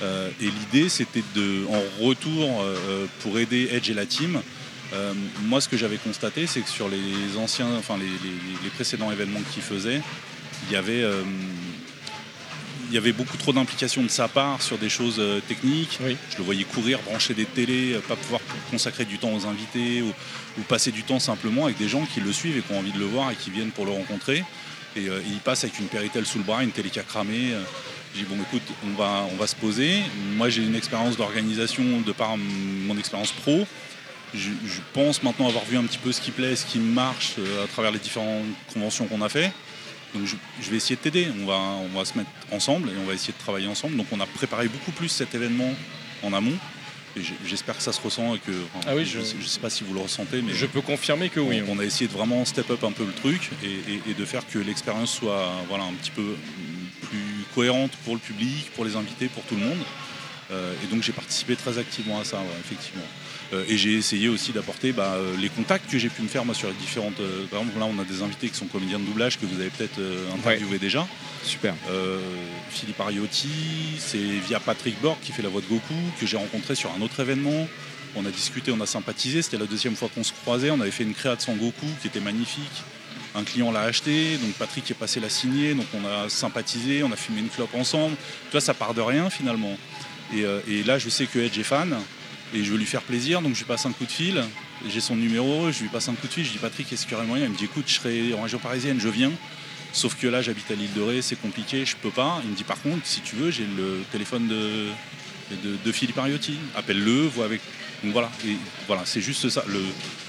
Euh, 0.04 0.30
et 0.40 0.46
l'idée, 0.46 0.90
c'était 0.90 1.24
de, 1.36 1.66
en 1.70 2.06
retour 2.06 2.62
euh, 2.62 3.06
pour 3.22 3.40
aider 3.40 3.70
Edge 3.72 3.90
et 3.90 3.96
la 3.96 4.06
team. 4.06 4.40
Euh, 4.94 5.14
moi, 5.44 5.60
ce 5.62 5.68
que 5.70 5.78
j'avais 5.78 5.98
constaté, 5.98 6.48
c'est 6.48 6.62
que 6.62 6.70
sur 6.70 6.88
les 6.90 7.38
anciens, 7.38 7.68
enfin 7.78 7.98
les, 7.98 8.06
les- 8.06 8.64
les 8.64 8.70
précédents 8.70 9.12
événements 9.12 9.42
qu'ils 9.54 9.64
faisaient, 9.64 10.02
il 10.68 10.74
y 10.74 10.76
avait 10.76 11.04
euh, 11.04 11.24
il 12.90 12.94
y 12.96 12.98
avait 12.98 13.12
beaucoup 13.12 13.36
trop 13.36 13.52
d'implications 13.52 14.02
de 14.02 14.08
sa 14.08 14.30
part 14.30 14.62
sur 14.62 14.78
des 14.78 14.88
choses 14.88 15.18
euh, 15.20 15.42
techniques. 15.46 16.00
Je 16.32 16.38
le 16.38 16.44
voyais 16.46 16.64
courir, 16.64 17.00
brancher 17.00 17.34
des 17.34 17.44
télés, 17.46 18.00
pas 18.08 18.16
pouvoir 18.16 18.40
consacrer 18.72 19.04
du 19.04 19.18
temps 19.18 19.34
aux 19.34 19.46
invités 19.46 20.02
ou, 20.02 20.14
ou 20.58 20.62
passer 20.62 20.92
du 20.92 21.04
temps 21.04 21.20
simplement 21.20 21.66
avec 21.66 21.78
des 21.78 21.90
gens 21.90 22.06
qui 22.06 22.22
le 22.22 22.32
suivent 22.32 22.58
et 22.58 22.62
qui 22.62 22.72
ont 22.72 22.80
envie 22.80 22.94
de 22.94 23.00
le 23.00 23.06
voir 23.06 23.30
et 23.32 23.36
qui 23.36 23.50
viennent 23.52 23.72
pour 23.72 23.86
le 23.86 23.92
rencontrer. 23.92 24.46
Et 24.96 25.02
il 25.30 25.40
passe 25.44 25.64
avec 25.66 25.78
une 25.80 25.88
Péritel 25.88 26.26
sous 26.26 26.38
le 26.38 26.44
bras, 26.46 26.64
une 26.64 26.72
télé 26.72 26.90
qui 26.90 27.00
a 27.00 27.04
cramé. 27.04 27.52
J'ai 28.16 28.22
dit 28.24 28.28
bon 28.34 28.42
écoute, 28.42 28.64
on 28.86 28.98
va, 28.98 29.28
on 29.32 29.36
va 29.36 29.46
se 29.48 29.56
poser. 29.56 30.00
Moi 30.38 30.48
j'ai 30.50 30.64
une 30.64 30.74
expérience 30.76 31.18
d'organisation 31.18 31.84
de 32.06 32.12
par 32.14 32.36
mon 32.38 32.98
expérience 32.98 33.32
pro. 33.34 33.68
Je, 34.34 34.50
je 34.66 34.80
pense 34.94 35.24
maintenant 35.24 35.48
avoir 35.48 35.64
vu 35.66 35.78
un 35.78 35.84
petit 35.84 35.98
peu 35.98 36.12
ce 36.12 36.20
qui 36.22 36.32
plaît, 36.32 36.56
ce 36.56 36.66
qui 36.66 36.80
marche 36.80 37.34
euh, 37.40 37.64
à 37.64 37.68
travers 37.68 37.92
les 37.92 38.00
différentes 38.00 38.44
conventions 38.74 39.06
qu'on 39.08 39.22
a 39.22 39.30
fait. 39.30 39.52
Donc 40.14 40.26
je, 40.26 40.36
je 40.62 40.70
vais 40.70 40.78
essayer 40.78 40.96
de 40.96 41.02
t'aider. 41.02 41.28
On 41.42 41.46
va, 41.46 41.56
on 41.56 41.98
va 41.98 42.04
se 42.06 42.18
mettre 42.18 42.30
ensemble 42.52 42.90
et 42.90 42.94
on 43.02 43.06
va 43.06 43.14
essayer 43.14 43.34
de 43.34 43.40
travailler 43.40 43.68
ensemble. 43.68 43.96
Donc 43.96 44.08
on 44.12 44.20
a 44.20 44.26
préparé 44.26 44.68
beaucoup 44.68 44.92
plus 44.92 45.10
cet 45.10 45.34
événement 45.36 45.74
en 46.24 46.34
amont. 46.34 46.58
Et 47.16 47.22
j'espère 47.46 47.76
que 47.78 47.82
ça 47.82 47.92
se 47.94 48.02
ressent 48.02 48.36
et 48.36 48.40
que. 48.40 48.52
enfin, 48.76 48.88
Ah 48.92 48.96
oui, 48.96 49.04
je, 49.06 49.20
je- 49.20 49.48
sais- 49.48 49.60
pas 49.60 49.70
si 49.72 49.84
vous 49.84 49.94
le 49.94 50.02
ressentez, 50.02 50.42
mais 50.42 50.54
Je 50.54 50.66
peux 50.68 50.82
confirmer 50.82 51.30
que 51.30 51.40
oui. 51.40 51.64
on, 51.68 51.74
on 51.76 51.80
a 51.80 51.84
essayé 51.86 52.08
de 52.08 52.14
vraiment 52.14 52.46
step 52.46 52.70
up 52.70 52.84
un 52.84 52.92
peu 52.92 53.06
le 53.06 53.14
truc 53.14 53.50
et, 53.64 53.68
et- 53.94 54.12
et 54.12 54.14
de 54.14 54.26
faire 54.26 54.46
que 54.48 54.60
l'expérience 54.60 55.14
soit 55.14 55.52
voilà, 55.68 55.86
un 55.86 55.94
petit 55.94 56.12
peu 56.12 56.36
plus 57.10 57.18
cohérente 57.56 57.92
pour 58.06 58.14
le 58.14 58.20
public, 58.20 58.70
pour 58.76 58.86
les 58.86 58.96
invités, 58.96 59.28
pour 59.30 59.44
tout 59.46 59.56
le 59.56 59.62
monde. 59.62 59.80
Euh, 60.52 60.74
et 60.84 60.88
donc 60.94 61.02
j'ai 61.02 61.12
participé 61.12 61.56
très 61.56 61.78
activement 61.80 62.20
à 62.20 62.24
ça, 62.24 62.38
ouais, 62.38 62.46
effectivement. 62.64 63.04
Euh, 63.54 63.64
et 63.70 63.78
j'ai 63.78 63.94
essayé 63.94 64.28
aussi 64.28 64.52
d'apporter 64.52 64.92
bah, 64.92 65.14
euh, 65.16 65.36
les 65.38 65.50
contacts 65.50 65.90
que 65.90 65.98
j'ai 65.98 66.10
pu 66.10 66.22
me 66.22 66.28
faire 66.28 66.44
moi 66.44 66.54
sur 66.54 66.68
les 66.68 66.74
différentes. 66.76 67.20
euh, 67.22 67.46
par 67.50 67.62
exemple, 67.62 67.80
là 67.80 67.86
on 67.86 68.00
a 68.00 68.04
des 68.04 68.22
invités 68.22 68.50
qui 68.50 68.58
sont 68.58 68.66
comédiens 68.66 69.00
de 69.00 69.06
doublage 69.06 69.40
que 69.40 69.46
vous 69.46 69.60
avez 69.60 69.70
peut-être 69.70 70.00
interviewé 70.36 70.80
déjà. 70.80 71.08
Super. 71.44 71.74
Philippe 72.70 73.00
Ariotti, 73.00 73.50
c'est 74.00 74.18
via 74.18 74.60
Patrick 74.60 75.00
Borg 75.02 75.18
qui 75.22 75.32
fait 75.32 75.42
la 75.42 75.50
voix 75.50 75.62
de 75.62 75.68
Goku, 75.68 75.94
que 76.20 76.26
j'ai 76.26 76.38
rencontré 76.38 76.76
sur 76.76 76.92
un 76.92 77.02
autre 77.02 77.20
événement. 77.22 77.68
On 78.16 78.26
a 78.26 78.32
discuté, 78.32 78.72
on 78.72 78.82
a 78.82 78.86
sympathisé. 78.86 79.42
C'était 79.42 79.58
la 79.58 79.66
deuxième 79.66 79.96
fois 79.96 80.10
qu'on 80.14 80.24
se 80.24 80.34
croisait. 80.34 80.72
On 80.72 80.82
avait 80.82 80.92
fait 80.92 81.04
une 81.04 81.14
créa 81.14 81.36
de 81.36 81.42
Sangoku 81.42 81.86
qui 82.02 82.08
était 82.08 82.20
magnifique. 82.20 82.84
Un 83.36 83.44
client 83.44 83.72
l'a 83.72 83.82
acheté, 83.82 84.38
donc 84.38 84.54
Patrick 84.54 84.90
est 84.90 84.96
passé 84.96 85.20
la 85.20 85.30
signer, 85.30 85.74
donc 85.74 85.86
on 85.94 86.06
a 86.08 86.28
sympathisé, 86.28 87.04
on 87.04 87.12
a 87.12 87.16
fumé 87.16 87.42
une 87.42 87.50
clope 87.50 87.76
ensemble. 87.76 88.16
Tu 88.46 88.52
vois, 88.52 88.62
ça 88.62 88.74
part 88.74 88.94
de 88.94 89.02
rien 89.02 89.30
finalement. 89.30 89.78
Et, 90.34 90.44
euh, 90.44 90.60
et 90.68 90.84
là, 90.84 90.98
je 90.98 91.10
sais 91.10 91.28
que 91.28 91.40
Edge 91.40 91.58
est 91.58 91.64
fan 91.64 91.96
et 92.54 92.64
je 92.64 92.72
veux 92.72 92.78
lui 92.78 92.86
faire 92.86 93.02
plaisir, 93.02 93.42
donc 93.42 93.54
je 93.54 93.60
lui 93.60 93.66
passe 93.66 93.86
un 93.86 93.92
coup 93.92 94.06
de 94.06 94.12
fil. 94.12 94.44
J'ai 94.88 95.02
son 95.02 95.16
numéro, 95.16 95.72
je 95.72 95.82
lui 95.82 95.90
passe 95.90 96.08
un 96.10 96.14
coup 96.14 96.28
de 96.28 96.34
fil. 96.34 96.46
Je 96.46 96.52
dis 96.52 96.58
Patrick, 96.58 96.92
est-ce 96.92 97.04
qu'il 97.04 97.14
y 97.14 97.16
aurait 97.16 97.26
moyen? 97.26 97.46
Il 97.46 97.52
me 97.52 97.58
dit 97.58 97.66
écoute, 97.66 97.86
je 97.88 97.96
serai 97.96 98.34
en 98.34 98.42
région 98.44 98.60
parisienne, 98.60 99.00
je 99.00 99.10
viens. 99.10 99.32
Sauf 99.94 100.16
que 100.16 100.28
là, 100.28 100.42
j'habite 100.42 100.70
à 100.70 100.76
l'île 100.76 100.94
de 100.94 101.02
Ré, 101.02 101.22
c'est 101.22 101.40
compliqué, 101.42 101.86
je 101.86 101.96
peux 101.96 102.12
pas. 102.12 102.40
Il 102.44 102.52
me 102.52 102.56
dit 102.56 102.64
par 102.64 102.82
contre, 102.82 103.06
si 103.06 103.22
tu 103.22 103.36
veux, 103.36 103.52
j'ai 103.52 103.66
le 103.66 104.04
téléphone 104.12 104.48
de, 104.48 104.88
de, 105.84 105.92
Philippe 105.92 106.18
Ariotti. 106.18 106.58
Appelle-le, 106.76 107.28
vois 107.28 107.46
avec. 107.46 107.62
Donc 108.04 108.14
voilà, 108.14 108.30
et 108.46 108.56
voilà, 108.86 109.04
c'est 109.06 109.22
juste 109.22 109.50
ça. 109.50 109.64
Le, 109.68 109.82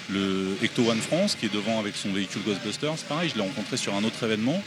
le 0.08 0.56
Ecto 0.62 0.88
One 0.88 1.00
France 1.00 1.36
qui 1.38 1.46
est 1.46 1.52
devant 1.52 1.78
avec 1.78 1.96
son 1.96 2.10
véhicule 2.12 2.40
Ghostbusters, 2.46 2.96
pareil, 3.08 3.28
je 3.28 3.34
l'ai 3.34 3.42
rencontré 3.42 3.76
sur 3.76 3.94
un 3.94 4.04
autre 4.04 4.22
événement. 4.24 4.62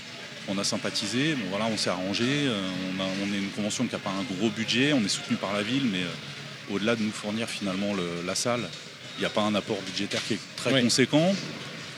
On 0.47 0.57
a 0.57 0.63
sympathisé, 0.63 1.35
voilà, 1.49 1.65
on 1.65 1.77
s'est 1.77 1.89
arrangé. 1.89 2.25
euh, 2.27 2.69
on, 2.95 3.01
a, 3.01 3.05
on 3.23 3.33
est 3.33 3.38
une 3.38 3.49
convention 3.49 3.85
qui 3.85 3.93
n'a 3.93 3.99
pas 3.99 4.11
un 4.11 4.35
gros 4.35 4.49
budget, 4.49 4.93
on 4.93 5.03
est 5.03 5.09
soutenu 5.09 5.38
par 5.38 5.53
la 5.53 5.63
ville, 5.63 5.85
mais 5.91 6.01
euh, 6.01 6.11
au-delà 6.74 6.95
de 6.95 7.03
nous 7.03 7.11
fournir 7.11 7.50
finalement 7.50 7.93
le- 7.93 8.25
la 8.25 8.35
salle, 8.35 8.61
il 9.17 9.22
n'y 9.22 9.25
a 9.25 9.30
pas 9.30 9.41
un 9.41 9.53
apport 9.56 9.80
budgétaire 9.82 10.22
qui 10.27 10.35
est 10.35 10.40
très 10.56 10.74
Oui. 10.74 10.82
conséquent. 10.82 11.35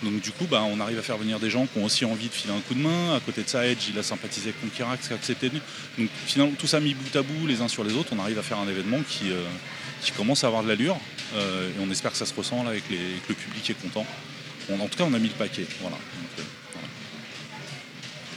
Donc 0.02 0.20
du 0.20 0.32
coup, 0.32 0.46
bah, 0.52 0.64
on 0.70 0.80
arrive 0.82 1.00
à 1.00 1.02
faire 1.02 1.18
venir 1.18 1.40
des 1.40 1.50
gens 1.50 1.66
qui 1.66 1.80
ont 1.80 1.86
aussi 1.86 2.04
envie 2.04 2.28
de 2.28 2.34
filer 2.34 2.54
un 2.54 2.60
coup 2.60 2.74
de 2.74 2.80
main. 2.82 3.16
À 3.16 3.20
côté 3.22 3.42
de 3.44 3.48
ça, 3.48 3.66
Edge, 3.66 3.88
il 3.90 3.98
a 3.98 4.04
sympathisé 4.04 4.50
avec 4.50 4.60
Conquirax, 4.62 5.08
qui 5.08 5.14
a 5.14 5.16
accepté 5.16 5.50
de. 5.50 5.60
Donc 5.98 6.10
finalement, 6.26 6.54
tout 6.60 6.68
ça 6.68 6.80
mis 6.82 6.94
bout 6.94 7.16
à 7.18 7.22
bout, 7.22 7.48
les 7.48 7.62
uns 7.62 7.70
sur 7.70 7.84
les 7.86 7.94
autres, 7.94 8.10
on 8.14 8.20
arrive 8.20 8.38
à 8.38 8.44
faire 8.44 8.60
un 8.60 8.68
événement 8.68 9.00
qui, 9.08 9.32
euh, 9.32 9.42
qui 10.02 10.12
commence 10.12 10.44
à 10.44 10.48
avoir 10.48 10.62
de 10.64 10.68
l'allure. 10.68 10.98
Euh, 11.36 11.70
et 11.70 11.74
on 11.82 11.90
espère 11.90 12.12
que 12.12 12.18
ça 12.18 12.26
se 12.26 12.34
ressent 12.34 12.64
là 12.64 12.72
avec, 12.72 12.84
les- 12.90 12.98
avec 12.98 13.30
le 13.30 13.36
public 13.36 13.70
est 13.70 13.82
content. 13.82 14.06
On- 14.70 14.80
en 14.82 14.88
tout 14.90 14.98
cas, 14.98 15.06
on 15.08 15.14
a 15.14 15.20
mis 15.20 15.30
le 15.30 15.34
paquet. 15.36 15.66
Voilà. 15.80 15.96
Donc, 15.96 16.30
euh, 16.40 16.44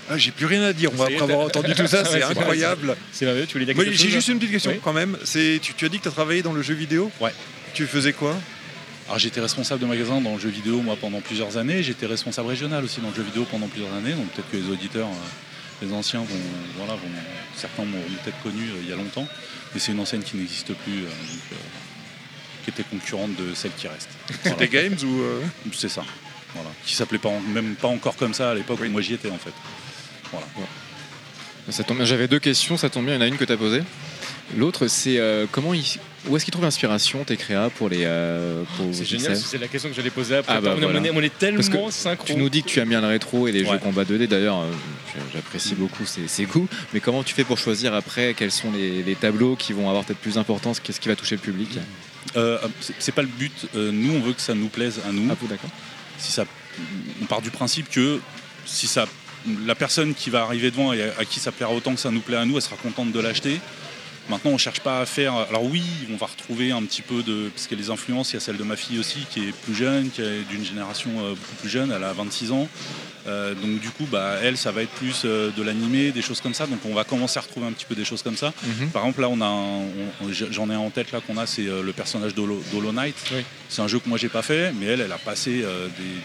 Ah, 0.09 0.17
J'ai 0.19 0.31
plus 0.31 0.47
rien 0.47 0.63
à 0.63 0.73
dire. 0.73 0.91
Y 0.95 0.99
est, 0.99 1.03
après 1.03 1.23
avoir 1.23 1.41
entendu 1.47 1.75
tout 1.75 1.87
ça, 1.87 2.05
c'est 2.05 2.23
incroyable. 2.23 2.97
C'est 3.13 3.25
merveilleux, 3.25 3.47
tu 3.47 3.55
voulais 3.55 3.67
dire 3.67 3.75
Moi, 3.75 3.85
quelque 3.85 3.97
J'ai 3.97 4.11
juste 4.11 4.29
une 4.29 4.39
petite 4.39 4.53
question 4.53 4.71
Oui. 4.73 4.81
quand 4.83 4.93
même. 4.93 5.17
C'est, 5.25 5.59
tu, 5.61 5.75
tu 5.75 5.85
as 5.85 5.89
dit 5.89 5.99
que 5.99 6.05
tu 6.05 6.09
as 6.09 6.13
travaillé 6.13 6.43
dans 6.43 6.53
le 6.53 6.63
jeu 6.63 6.75
vidéo 6.75 7.11
Ouais. 7.21 7.33
Tu 7.75 7.87
faisais 7.87 8.13
quoi? 8.13 8.35
Alors 9.07 9.19
j'étais 9.21 9.41
responsable 9.41 9.81
de 9.81 9.87
magasin 9.87 10.21
dans 10.21 10.35
le 10.35 10.41
jeu 10.41 10.49
vidéo 10.49 10.81
moi 10.83 10.97
pendant 11.01 11.21
plusieurs 11.21 11.57
années. 11.57 11.83
J'étais 11.83 12.07
responsable 12.07 12.49
régional 12.49 12.83
aussi 12.85 13.01
dans 13.01 13.11
le 13.11 13.15
jeu 13.15 13.23
vidéo 13.23 13.47
pendant 13.49 13.69
plusieurs 13.69 13.93
années. 13.95 14.13
Donc 14.13 14.27
peut-être 14.33 14.51
que 14.51 14.57
les 14.57 14.69
auditeurs, 14.69 15.07
euh, 15.07 15.85
les 15.87 15.93
anciens 15.93 16.21
vont, 16.21 16.27
voilà, 16.77 16.95
vont, 16.95 17.09
certains 17.55 17.85
m'ont 17.85 18.01
peut-être 18.25 18.43
connu 18.43 18.63
euh, 18.63 18.81
il 18.83 18.89
y 18.89 18.93
a 18.93 18.97
longtemps. 18.97 19.29
Mais 19.73 19.81
c'est 19.81 19.93
une 19.93 20.01
enseigne 20.01 20.23
qui 20.23 20.37
n'existe 20.37 20.73
plus, 20.75 21.05
euh, 21.05 21.07
donc, 21.07 21.59
qui 22.65 22.71
était 22.71 22.83
concurrente 22.83 23.37
de 23.37 23.55
celle 23.55 23.73
qui 23.77 23.87
reste. 23.87 24.09
C'était 24.43 24.69
Games 24.69 24.97
ou 25.05 25.73
C'est 25.73 25.89
ça. 25.89 26.03
Voilà. 26.55 26.71
Qui 26.85 26.95
s'appelait 26.95 27.19
pas 27.19 27.31
même 27.53 27.77
pas 27.77 27.89
encore 27.89 28.17
comme 28.17 28.35
ça 28.35 28.51
à 28.51 28.55
l'époque 28.55 28.81
où 28.81 28.89
moi 28.89 29.03
j'y 29.03 29.15
étais 29.15 29.31
en 29.31 29.39
fait. 29.39 29.53
Voilà. 30.33 30.47
Ça 31.71 31.83
tombe 31.83 31.97
bien, 31.97 32.07
J'avais 32.07 32.29
deux 32.29 32.39
questions, 32.39 32.77
ça 32.77 32.89
tombe 32.89 33.05
bien, 33.07 33.15
il 33.15 33.17
y 33.17 33.19
en 33.19 33.23
a 33.23 33.27
une 33.27 33.37
que 33.37 33.45
tu 33.45 33.53
as 33.53 33.57
posée. 33.57 33.83
L'autre, 34.57 34.87
c'est 34.87 35.19
euh, 35.19 35.47
comment 35.51 35.75
il- 35.75 35.83
où 36.29 36.37
est-ce 36.37 36.45
qu'ils 36.45 36.53
trouvent 36.53 36.65
l'inspiration, 36.65 37.25
tes 37.25 37.37
créas, 37.37 37.69
pour 37.71 37.89
les. 37.89 38.05
euh, 38.05 38.63
pour 38.77 38.87
C'est 38.93 39.05
génial, 39.05 39.37
c'est 39.37 39.59
la 39.59 39.67
question 39.67 39.89
que 39.91 39.97
j'allais 39.97 40.11
poser 40.11 40.37
après. 40.37 40.53
Ah 40.57 40.61
bah 40.61 40.75
on, 40.75 40.79
est- 40.79 40.85
voilà. 40.85 41.01
on 41.01 41.05
est, 41.05 41.11
on 41.11 41.21
est 41.23 41.37
tellement 41.37 41.57
Parce 41.61 41.69
que 41.69 41.91
synchro. 41.91 42.25
Tu 42.25 42.37
nous 42.37 42.49
dis 42.49 42.63
que 42.63 42.69
tu 42.69 42.79
aimes 42.79 42.89
bien 42.91 43.01
le 43.01 43.09
rétro 43.09 43.49
et 43.49 43.53
les 43.53 43.65
Ouais. 43.65 43.73
jeux 43.73 43.79
combat 43.79 44.05
2D. 44.05 44.29
D'ailleurs, 44.29 44.61
euh, 44.61 44.71
j'apprécie 45.35 45.75
beaucoup 45.75 46.05
ces, 46.07 46.29
ces 46.29 46.45
goûts. 46.45 46.69
Mais 46.95 47.01
comment 47.01 47.25
tu 47.25 47.35
fais 47.35 47.43
pour 47.43 47.59
choisir 47.59 47.93
après 47.95 48.35
quels 48.35 48.53
sont 48.53 48.71
les, 48.71 49.03
les 49.03 49.15
tableaux 49.17 49.57
qui 49.57 49.73
vont 49.73 49.89
avoir 49.89 50.05
peut-être 50.05 50.21
plus 50.21 50.35
d'importance? 50.35 50.79
Qu'est-ce 50.79 51.01
qui 51.01 51.09
va 51.09 51.17
toucher 51.17 51.35
le 51.35 51.41
public? 51.41 51.79
C'est- 53.01 53.13
pas 53.13 53.23
le 53.23 53.29
but. 53.29 53.67
Nous, 53.75 54.15
on 54.15 54.21
veut 54.21 54.33
que 54.35 54.41
ça 54.43 54.55
nous 54.55 54.69
plaise 54.69 55.01
à 55.09 55.11
nous. 55.11 55.27
Ah, 55.33 55.37
vous, 55.41 55.49
d'accord. 55.49 55.71
Si 56.19 56.31
ça, 56.31 56.45
on 57.21 57.25
part 57.27 57.43
du 57.43 57.51
principe 57.51 57.91
que 57.91 58.21
si 58.65 58.87
ça, 58.87 59.07
la 59.67 59.75
personne 59.75 60.15
qui 60.15 60.31
va 60.31 60.43
arriver 60.43 60.71
devant 60.71 60.93
et 60.93 61.03
à, 61.03 61.25
qui 61.25 61.41
ça 61.41 61.53
plaira 61.53 61.73
autant 61.73 61.95
que 61.95 62.01
ça 62.01 62.11
nous 62.11 62.21
plaît 62.21 62.37
à 62.37 62.45
nous, 62.45 62.57
elle 62.57 62.63
sera 62.63 62.77
contente 62.77 63.13
de 63.13 63.21
l'acheter. 63.21 63.61
Maintenant, 64.29 64.51
on 64.51 64.59
cherche 64.59 64.81
pas 64.81 65.01
à 65.01 65.07
faire. 65.07 65.35
Alors 65.35 65.65
oui, 65.65 65.85
on 66.13 66.17
va 66.17 66.27
retrouver 66.27 66.73
un 66.73 66.83
petit 66.83 67.03
peu 67.03 67.23
de, 67.23 67.49
parce 67.55 67.69
qu'il 67.69 67.79
y 67.79 67.81
a 67.81 67.85
les 67.85 67.91
influences. 67.91 68.33
Il 68.33 68.35
y 68.35 68.37
a 68.39 68.41
celle 68.41 68.57
de 68.57 68.65
ma 68.65 68.75
fille 68.75 68.99
aussi, 68.99 69.21
qui 69.31 69.49
est 69.49 69.53
plus 69.53 69.75
jeune, 69.75 70.11
qui 70.11 70.21
est 70.21 70.43
d'une 70.51 70.65
génération 70.65 71.11
euh, 71.19 71.31
beaucoup 71.31 71.55
plus 71.61 71.69
jeune. 71.69 71.93
Elle 71.93 72.03
a 72.03 72.13
26 72.13 72.51
ans. 72.51 72.69
Euh, 73.27 73.55
donc 73.55 73.81
du 73.81 73.91
coup, 73.91 74.07
bah, 74.11 74.37
elle, 74.43 74.57
ça 74.57 74.71
va 74.71 74.83
être 74.83 74.91
plus 74.93 75.23
euh, 75.25 75.51
de 75.51 75.63
l'animé, 75.63 76.13
des 76.13 76.23
choses 76.23 76.41
comme 76.41 76.55
ça. 76.55 76.67
Donc 76.67 76.79
on 76.85 76.95
va 76.95 77.03
commencer 77.05 77.39
à 77.39 77.43
retrouver 77.43 77.67
un 77.67 77.73
petit 77.73 77.85
peu 77.85 77.95
des 77.97 78.05
choses 78.05 78.23
comme 78.23 78.37
ça. 78.37 78.53
Mhm. 78.63 78.91
Par 78.91 79.03
exemple, 79.03 79.21
là, 79.23 79.29
on 79.29 79.41
a, 79.41 80.33
j'en 80.51 80.71
ai 80.71 80.75
un 80.75 80.79
en 80.79 80.91
tête 80.91 81.11
là 81.13 81.21
qu'on 81.27 81.37
a, 81.37 81.47
c'est 81.47 81.67
euh, 81.67 81.83
le 81.83 81.93
personnage 81.93 82.35
d'Hollow 82.35 82.93
Knight. 82.93 83.17
C'est 83.69 83.83
un 83.83 83.89
jeu 83.89 83.99
que 83.99 84.09
moi 84.09 84.17
j'ai 84.17 84.29
pas 84.29 84.43
fait, 84.43 84.73
mais 84.73 84.87
elle, 84.87 85.01
elle 85.01 85.11
a 85.13 85.19
passé 85.19 85.51
des, 85.51 85.63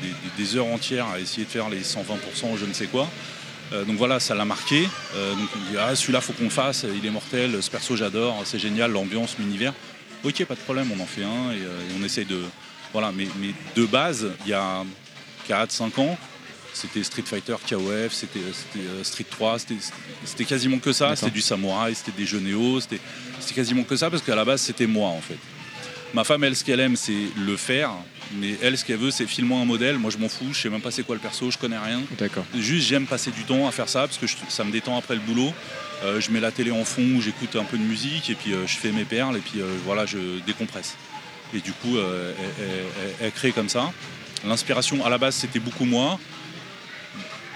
des- 0.07 0.43
des 0.43 0.55
heures 0.57 0.67
entières 0.67 1.07
à 1.07 1.19
essayer 1.19 1.45
de 1.45 1.49
faire 1.49 1.69
les 1.69 1.81
120% 1.81 2.53
ou 2.53 2.57
je 2.57 2.65
ne 2.65 2.73
sais 2.73 2.85
quoi. 2.85 3.09
Donc 3.87 3.95
voilà, 3.97 4.19
ça 4.19 4.35
l'a 4.35 4.45
marqué. 4.45 4.81
Donc 4.83 5.49
on 5.55 5.71
dit 5.71 5.77
ah 5.79 5.95
celui-là 5.95 6.21
faut 6.21 6.33
qu'on 6.33 6.43
le 6.43 6.49
fasse, 6.49 6.85
il 6.95 7.03
est 7.05 7.09
mortel, 7.09 7.57
ce 7.63 7.71
perso 7.71 7.95
j'adore, 7.95 8.39
c'est 8.45 8.59
génial, 8.59 8.91
l'ambiance, 8.91 9.37
l'univers. 9.39 9.73
Ok, 10.23 10.43
pas 10.45 10.53
de 10.55 10.59
problème, 10.59 10.91
on 10.95 11.01
en 11.01 11.05
fait 11.07 11.23
un 11.23 11.51
et, 11.53 11.57
et 11.57 11.99
on 11.99 12.03
essaye 12.03 12.25
de 12.25 12.41
voilà. 12.91 13.11
Mais, 13.15 13.27
mais 13.39 13.53
de 13.75 13.85
base, 13.87 14.27
il 14.45 14.49
y 14.51 14.53
a 14.53 14.83
4-5 15.49 15.99
ans, 15.99 16.17
c'était 16.73 17.03
Street 17.03 17.23
Fighter, 17.25 17.55
KOF, 17.67 18.11
c'était 18.13 18.39
c'était, 18.53 18.85
euh, 18.87 19.03
Street 19.03 19.25
3, 19.29 19.57
c'était 20.25 20.45
quasiment 20.45 20.77
que 20.79 20.93
ça. 20.93 21.15
C'était 21.15 21.31
du 21.31 21.41
samouraï, 21.41 21.95
c'était 21.95 22.17
des 22.17 22.25
jeux 22.25 22.39
néo, 22.39 22.79
c'était 22.79 22.99
quasiment 23.53 23.83
que 23.83 23.95
ça 23.95 24.09
parce 24.09 24.21
qu'à 24.23 24.35
la 24.35 24.45
base 24.45 24.61
c'était 24.61 24.87
moi 24.87 25.09
en 25.09 25.21
fait. 25.21 25.37
Ma 26.13 26.23
femme, 26.25 26.43
elle, 26.43 26.55
ce 26.57 26.63
qu'elle 26.65 26.81
aime, 26.81 26.97
c'est 26.97 27.13
le 27.37 27.55
faire. 27.55 27.91
Mais 28.37 28.55
elle, 28.61 28.77
ce 28.77 28.83
qu'elle 28.83 28.97
veut, 28.97 29.11
c'est 29.11 29.25
file-moi 29.25 29.59
un 29.61 29.65
modèle. 29.65 29.97
Moi, 29.97 30.09
je 30.11 30.17
m'en 30.17 30.27
fous. 30.29 30.47
Je 30.53 30.59
sais 30.61 30.69
même 30.69 30.81
pas 30.81 30.91
c'est 30.91 31.03
quoi 31.03 31.15
le 31.15 31.21
perso. 31.21 31.49
Je 31.51 31.57
connais 31.57 31.77
rien. 31.77 32.01
D'accord. 32.17 32.43
Juste, 32.57 32.87
j'aime 32.87 33.05
passer 33.05 33.31
du 33.31 33.43
temps 33.43 33.65
à 33.67 33.71
faire 33.71 33.87
ça 33.87 34.01
parce 34.01 34.17
que 34.17 34.27
je- 34.27 34.35
ça 34.49 34.63
me 34.65 34.71
détend 34.71 34.97
après 34.97 35.15
le 35.15 35.21
boulot. 35.21 35.53
Euh, 36.03 36.19
je 36.19 36.31
mets 36.31 36.41
la 36.41 36.51
télé 36.51 36.71
en 36.71 36.83
fond, 36.83 37.21
j'écoute 37.21 37.55
un 37.55 37.63
peu 37.63 37.77
de 37.77 37.83
musique 37.83 38.29
et 38.29 38.35
puis 38.35 38.53
euh, 38.53 38.67
je 38.67 38.75
fais 38.77 38.91
mes 38.91 39.05
perles 39.05 39.37
et 39.37 39.39
puis 39.39 39.61
euh, 39.61 39.65
voilà, 39.85 40.05
je 40.05 40.17
décompresse. 40.45 40.95
Et 41.53 41.59
du 41.59 41.71
coup, 41.71 41.95
euh, 41.97 42.33
elle, 42.39 42.45
elle- 42.65 42.85
elle- 43.03 43.15
elle 43.27 43.31
crée 43.31 43.51
comme 43.53 43.69
ça. 43.69 43.91
L'inspiration, 44.45 45.05
à 45.05 45.09
la 45.09 45.17
base, 45.17 45.35
c'était 45.35 45.59
beaucoup 45.59 45.85
moi. 45.85 46.19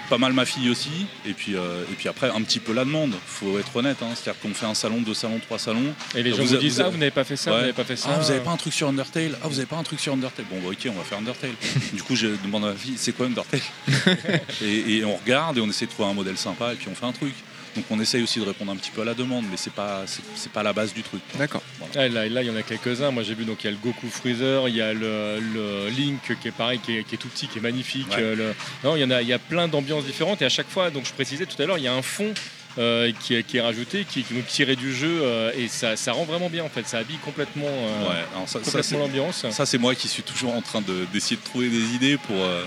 Pas 0.10 0.18
mal 0.18 0.34
ma 0.34 0.46
fille 0.46 0.70
aussi, 0.70 1.08
et 1.26 1.34
puis, 1.34 1.56
euh, 1.56 1.84
et 1.92 1.96
puis 1.96 2.08
après 2.10 2.30
un 2.30 2.42
petit 2.42 2.60
peu 2.60 2.74
la 2.74 2.86
demande, 2.86 3.14
faut 3.26 3.58
être 3.58 3.76
honnête, 3.76 3.98
hein. 4.02 4.10
c'est-à-dire 4.14 4.40
qu'on 4.42 4.54
fait 4.54 4.66
un 4.68 4.76
salon, 4.76 5.02
deux 5.02 5.14
salons, 5.16 5.40
trois 5.40 5.58
salons. 5.58 5.94
Et 6.16 6.22
les 6.22 6.32
gens 6.34 6.44
vous 6.44 6.58
disent, 6.58 6.80
ah, 6.80 6.90
vous 6.90 6.98
n'avez 6.98 7.12
pas 7.12 7.24
fait 7.24 7.36
ça, 7.36 7.52
vous 7.52 7.58
n'avez 7.58 7.74
pas 7.74 7.84
fait 7.84 7.96
ça. 7.96 8.10
Ah, 8.14 8.20
vous 8.20 8.30
avez 8.30 8.40
pas 8.40 8.52
un 8.52 8.58
truc 8.58 8.74
sur 8.74 8.88
Undertale 8.88 9.38
Ah, 9.44 9.48
vous 9.48 9.58
avez 9.58 9.66
pas 9.66 9.78
un 9.78 9.84
truc 9.84 10.00
sur 10.00 10.14
Undertale 10.14 10.46
Bon, 10.50 10.60
bah, 10.62 10.70
ok, 10.72 10.88
on 10.90 10.98
va 10.98 11.04
faire 11.04 11.18
Undertale. 11.18 11.52
du 11.94 12.04
coup, 12.04 12.16
je 12.16 12.28
demande 12.44 12.66
à 12.66 12.68
ma 12.70 12.76
fille, 12.76 12.96
c'est 12.98 13.14
quoi 13.14 13.26
Undertale? 13.26 13.62
Et, 14.62 14.98
et 14.98 15.06
on 15.06 15.16
regarde 15.16 15.58
et 15.58 15.62
on 15.62 15.70
essaie 15.70 15.86
de 15.86 15.92
trouver 15.92 16.10
un 16.10 16.14
modèle 16.14 16.38
sympa 16.38 16.74
et 16.74 16.76
puis 16.76 16.88
on 16.92 16.96
fait 16.96 17.06
un 17.06 17.12
truc. 17.12 17.34
Donc 17.76 17.86
on 17.90 18.00
essaye 18.00 18.24
aussi 18.24 18.40
de 18.40 18.46
répondre 18.46 18.72
un 18.72 18.76
petit 18.78 18.92
peu 18.92 19.02
à 19.02 19.06
la 19.06 19.14
demande, 19.14 19.46
mais 19.52 19.58
c'est 19.58 19.74
pas 19.74 20.04
c'est, 20.06 20.22
c'est 20.36 20.52
pas 20.52 20.64
la 20.64 20.72
base 20.74 20.94
du 20.94 21.04
truc. 21.04 21.22
D'accord. 21.38 21.62
Ah, 21.96 22.08
là, 22.08 22.28
là, 22.30 22.42
il 22.42 22.48
y 22.48 22.50
en 22.50 22.56
a 22.56 22.62
quelques-uns. 22.64 23.12
Moi, 23.12 23.24
j'ai 23.24 23.34
vu 23.36 23.44
donc 23.46 23.64
il 23.64 23.66
y 23.66 23.68
a 23.68 23.72
le 23.72 23.78
Goku 23.78 24.08
Freezer, 24.10 24.68
il 24.70 24.76
y 24.76 24.82
a 24.82 24.94
le, 24.94 25.40
le 25.54 25.90
Link 25.90 26.22
qui 26.42 26.48
est 26.48 26.52
pareil, 26.52 26.80
qui 26.80 26.98
est, 26.98 27.04
qui 27.04 27.16
est 27.16 27.18
tout 27.18 27.28
petit, 27.28 27.48
qui 27.48 27.58
est 27.60 27.62
magnifique. 27.62 28.08
Ouais. 28.12 28.22
Euh, 28.22 28.36
le- 28.36 28.56
Non, 28.84 28.96
il 28.96 29.02
y 29.02 29.04
en 29.04 29.12
a, 29.12 29.22
il 29.22 29.28
y 29.28 29.34
a 29.34 29.40
plein 29.40 29.68
d'ambiances 29.68 30.06
différentes 30.06 30.42
et 30.42 30.46
à 30.46 30.50
chaque 30.50 30.70
fois, 30.70 30.90
donc 30.90 31.06
je 31.06 31.14
précisais 31.14 31.46
tout 31.46 31.62
à 31.62 31.66
l'heure, 31.66 31.78
il 31.78 31.84
y 31.84 31.88
a 31.88 31.94
un 31.94 32.02
fond. 32.02 32.34
euh, 32.78 33.14
qui, 33.22 33.36
est, 33.36 33.44
qui 33.44 33.56
est 33.56 33.62
rajouté, 33.62 34.04
qui 34.04 34.26
donc 34.30 34.48
tiré 34.48 34.76
du 34.76 34.94
jeu 34.94 35.20
euh, 35.22 35.50
et 35.58 35.70
ça, 35.70 35.96
ça 35.96 36.12
rend 36.12 36.26
vraiment 36.26 36.50
bien 36.50 36.62
en 36.66 36.68
fait, 36.68 36.86
ça 36.86 36.98
habille 36.98 37.16
complètement, 37.20 37.68
euh, 37.70 38.10
Ouais, 38.10 38.16
alors 38.34 38.50
ça- 38.50 38.60
ça, 38.60 38.66
complètement 38.66 38.82
c'est- 38.84 38.98
l'ambiance. 38.98 39.46
Ça, 39.52 39.66
c'est 39.66 39.78
moi 39.78 39.96
qui 39.96 40.10
suis 40.10 40.24
toujours 40.24 40.54
en 40.54 40.62
train 40.62 40.82
de- 40.82 41.06
d'essayer 41.14 41.38
de 41.38 41.42
trouver 41.42 41.70
des 41.70 41.96
idées 41.96 42.18
pour, 42.18 42.36
euh, 42.36 42.66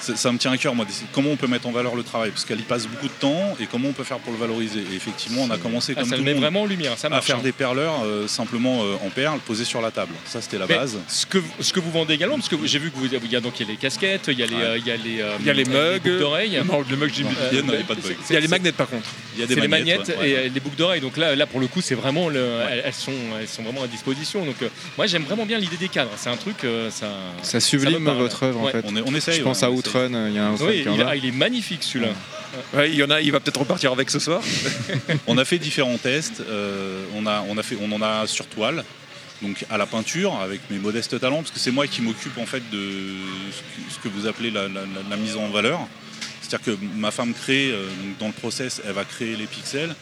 ça, 0.00 0.32
me 0.32 0.38
tient 0.38 0.52
à 0.52 0.56
cœur, 0.58 0.74
moi, 0.74 0.86
comment 1.12 1.30
on 1.30 1.36
peut 1.36 1.46
mettre 1.46 1.66
en 1.66 1.72
valeur 1.72 1.94
le 1.94 2.02
travail, 2.02 2.30
parce 2.30 2.44
qu'elle 2.44 2.60
y 2.60 2.64
passe 2.64 2.86
beaucoup 2.86 3.08
de 3.08 3.12
temps, 3.20 3.56
et 3.60 3.66
comment 3.66 3.88
on 3.88 3.92
peut 3.92 4.04
faire 4.04 4.18
pour 4.18 4.32
le 4.32 4.38
valoriser. 4.38 4.80
Et 4.92 4.96
effectivement, 4.96 5.42
on 5.42 5.50
a 5.50 5.58
commencé 5.58 5.92
Ah, 5.96 6.00
comme 6.00 6.08
ça 6.10 6.16
tout 6.16 6.22
le 6.22 6.24
met 6.26 6.32
monde 6.34 6.42
vraiment 6.42 6.62
en 6.62 6.66
lumière, 6.66 6.96
ça 6.98 7.08
à 7.10 7.20
faire 7.20 7.36
hein. 7.36 7.40
des 7.42 7.52
perleurs 7.52 8.02
euh, 8.04 8.26
simplement 8.28 8.82
euh, 8.84 8.94
en 9.06 9.10
perles 9.10 9.40
posées 9.46 9.64
sur 9.64 9.80
la 9.80 9.90
table. 9.90 10.12
Ça, 10.26 10.40
c'était 10.40 10.58
la 10.58 10.66
Mais 10.66 10.76
base. 10.76 10.98
Ce 11.08 11.26
que, 11.26 11.38
vous- 11.38 11.52
ce 11.60 11.72
que 11.72 11.80
vous 11.80 11.90
vendez 11.90 12.14
également, 12.14 12.36
parce 12.36 12.48
que 12.48 12.56
j'ai 12.64 12.78
vu 12.78 12.90
que 12.90 12.96
vous 12.96 13.06
il 13.06 13.32
y 13.32 13.36
a 13.36 13.40
donc 13.40 13.58
il 13.60 13.66
y 13.66 13.68
a 13.68 13.72
les 13.72 13.78
casquettes, 13.78 14.28
il 14.28 14.38
y 14.38 14.42
a 14.42 14.46
les, 14.46 14.54
Ouais. 14.54 14.62
euh, 14.62 14.78
il 14.78 14.86
y 14.86 14.90
a 14.90 14.96
les, 14.96 15.20
euh, 15.20 15.36
Il 15.40 15.46
y 15.46 15.50
a 15.50 15.52
les 15.52 15.64
mugs. 15.64 16.02
boucles 16.02 16.18
d'oreilles. 16.18 16.60
Non, 16.66 16.84
les 16.88 16.96
mugs, 16.96 17.10
j'ai 17.14 17.24
mis. 17.24 17.30
Il 17.52 17.56
y 17.56 17.60
a- 17.60 17.62
non, 17.62 17.72
il 17.72 17.78
y 17.80 17.82
a 17.82 17.84
pas 17.86 17.94
de 17.94 18.00
bug. 18.00 18.16
Il 18.28 18.32
y 18.34 18.36
a 18.36 18.40
les 18.40 18.48
magnets 18.48 18.72
par 18.72 18.88
contre. 18.88 19.08
Il 19.34 19.40
y 19.40 19.42
a 19.42 19.46
des 19.46 19.54
C'est 19.54 19.60
les 19.60 19.68
magnettes, 19.68 20.08
ouais, 20.08 20.14
et 20.14 20.18
ouais. 20.34 20.34
euh, 20.46 20.48
les 20.52 20.60
boucles 20.60 20.76
d'oreilles. 20.76 21.00
Donc 21.00 21.16
là, 21.16 21.34
là, 21.36 21.46
pour 21.46 21.60
le 21.60 21.66
coup, 21.68 21.80
c'est 21.80 21.94
vraiment 21.94 22.28
le, 22.28 22.44
elles, 22.70 22.82
elles 22.86 22.92
sont, 22.94 23.12
elles 23.40 23.48
sont 23.48 23.62
vraiment 23.62 23.82
à 23.82 23.86
disposition. 23.86 24.44
Donc 24.44 24.56
euh, 24.62 24.68
moi, 24.96 25.06
j'aime 25.06 25.22
vraiment 25.22 25.46
bien 25.46 25.58
l'idée 25.58 25.76
des 25.76 25.88
cadres. 25.88 26.10
C'est 26.16 26.30
un 26.30 26.36
truc, 26.36 26.56
euh, 26.64 26.90
ça. 26.90 27.08
Ça 27.42 27.56
me 27.58 27.60
sublime 27.60 28.04
votre 28.04 28.42
œuvre 28.42 28.60
en 28.62 28.66
fait. 28.68 28.84
On, 28.86 28.96
est- 28.96 29.02
on 29.06 29.14
essaye. 29.14 29.38
Je 29.38 29.42
pense 29.42 29.62
à 29.62 29.70
on 29.70 29.74
Outrun, 29.88 30.28
il 30.28 30.34
y 30.34 30.38
a 30.38 30.46
un 30.46 30.52
Outrun 30.52 30.66
Oui, 30.68 30.82
qui 30.82 30.88
en 30.88 30.94
il, 30.94 31.02
a. 31.02 31.08
ah, 31.10 31.16
il 31.16 31.24
est 31.26 31.32
magnifique 31.32 31.82
celui-là. 31.82 32.12
Ouais, 32.74 32.90
il 32.90 32.96
y 32.96 33.02
en 33.02 33.10
a, 33.10 33.20
il 33.20 33.30
va 33.32 33.40
peut-être 33.40 33.60
repartir 33.60 33.92
avec 33.92 34.08
ce 34.10 34.18
soir. 34.18 34.40
On 35.26 35.36
a 35.38 35.44
fait 35.44 35.58
différents 35.58 35.98
tests. 35.98 36.40
euh, 36.40 37.04
on, 37.14 37.26
a, 37.26 37.44
on, 37.48 37.58
a 37.58 37.62
fait, 37.62 37.76
on 37.80 37.90
en 37.92 38.00
a 38.02 38.26
sur 38.26 38.46
toile, 38.46 38.84
donc 39.42 39.64
à 39.70 39.76
la 39.78 39.86
peinture, 39.86 40.34
avec 40.40 40.60
mes 40.70 40.78
modestes 40.78 41.18
talents, 41.20 41.38
parce 41.42 41.50
que 41.50 41.58
c'est 41.60 41.70
moi 41.70 41.86
qui 41.86 42.00
m'occupe 42.02 42.38
en 42.38 42.46
fait 42.46 42.62
de 42.70 42.78
ce 43.52 43.58
que, 43.60 43.92
ce 43.94 43.98
que 43.98 44.08
vous 44.08 44.26
appelez 44.26 44.50
la, 44.50 44.62
la- 44.62 44.80
la- 44.80 45.08
la 45.10 45.16
mise 45.16 45.36
en 45.36 45.48
valeur. 45.48 45.80
C'est-à-dire 46.40 46.74
que 46.74 46.78
ma 46.96 47.10
femme 47.10 47.34
crée, 47.34 47.70
euh, 47.70 47.84
donc 48.02 48.18
dans 48.18 48.26
le 48.28 48.32
process, 48.32 48.80
elle 48.86 48.92
va 48.94 49.04
créer 49.04 49.36
les 49.36 49.46
pixels. 49.46 49.94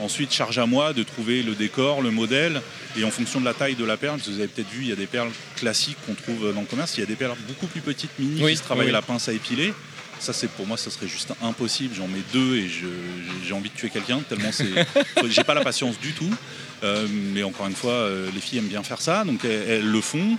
Ensuite, 0.00 0.32
charge 0.32 0.58
à 0.58 0.66
moi 0.66 0.92
de 0.92 1.02
trouver 1.02 1.42
le 1.42 1.54
décor, 1.54 2.00
le 2.02 2.10
modèle, 2.10 2.62
et 2.98 3.04
en 3.04 3.10
fonction 3.10 3.38
de 3.40 3.44
la 3.44 3.54
taille 3.54 3.74
de 3.74 3.84
la 3.84 3.96
perle, 3.96 4.18
vous 4.26 4.38
avez 4.38 4.48
peut-être 4.48 4.70
vu, 4.70 4.82
il 4.82 4.88
y 4.88 4.92
a 4.92 4.96
des 4.96 5.06
perles 5.06 5.30
classiques 5.56 5.98
qu'on 6.06 6.14
trouve 6.14 6.54
dans 6.54 6.60
le 6.60 6.66
commerce, 6.66 6.96
il 6.96 7.00
y 7.00 7.02
a 7.02 7.06
des 7.06 7.16
perles 7.16 7.36
beaucoup 7.46 7.66
plus 7.66 7.80
petites, 7.82 8.10
mini, 8.18 8.42
Oui, 8.42 8.52
qui 8.52 8.56
se 8.58 8.62
travaillent 8.62 8.86
oui. 8.86 8.92
la 8.92 9.02
pince 9.02 9.28
à 9.28 9.32
épiler. 9.32 9.74
Ça, 10.18 10.34
c'est 10.34 10.50
pour 10.50 10.66
moi, 10.66 10.76
ça 10.76 10.90
serait 10.90 11.08
juste 11.08 11.32
impossible. 11.42 11.94
J'en 11.94 12.06
mets 12.06 12.20
deux 12.34 12.56
et 12.56 12.68
j'ai 12.68 13.54
envie 13.54 13.70
de 13.70 13.74
tuer 13.74 13.88
quelqu'un 13.88 14.20
tellement 14.28 14.52
c'est. 14.52 14.68
J'ai 15.30 15.44
pas 15.44 15.54
la 15.54 15.62
patience 15.62 15.98
du 15.98 16.12
tout. 16.12 16.30
Euh, 16.82 17.06
mais 17.32 17.42
encore 17.42 17.66
une 17.66 17.74
fois, 17.74 17.92
euh, 17.92 18.28
les 18.34 18.40
filles 18.40 18.58
aiment 18.58 18.66
bien 18.68 18.82
faire 18.82 19.00
ça, 19.00 19.24
donc 19.24 19.44
elles, 19.44 19.64
elles 19.66 19.90
le 19.90 20.00
font. 20.02 20.36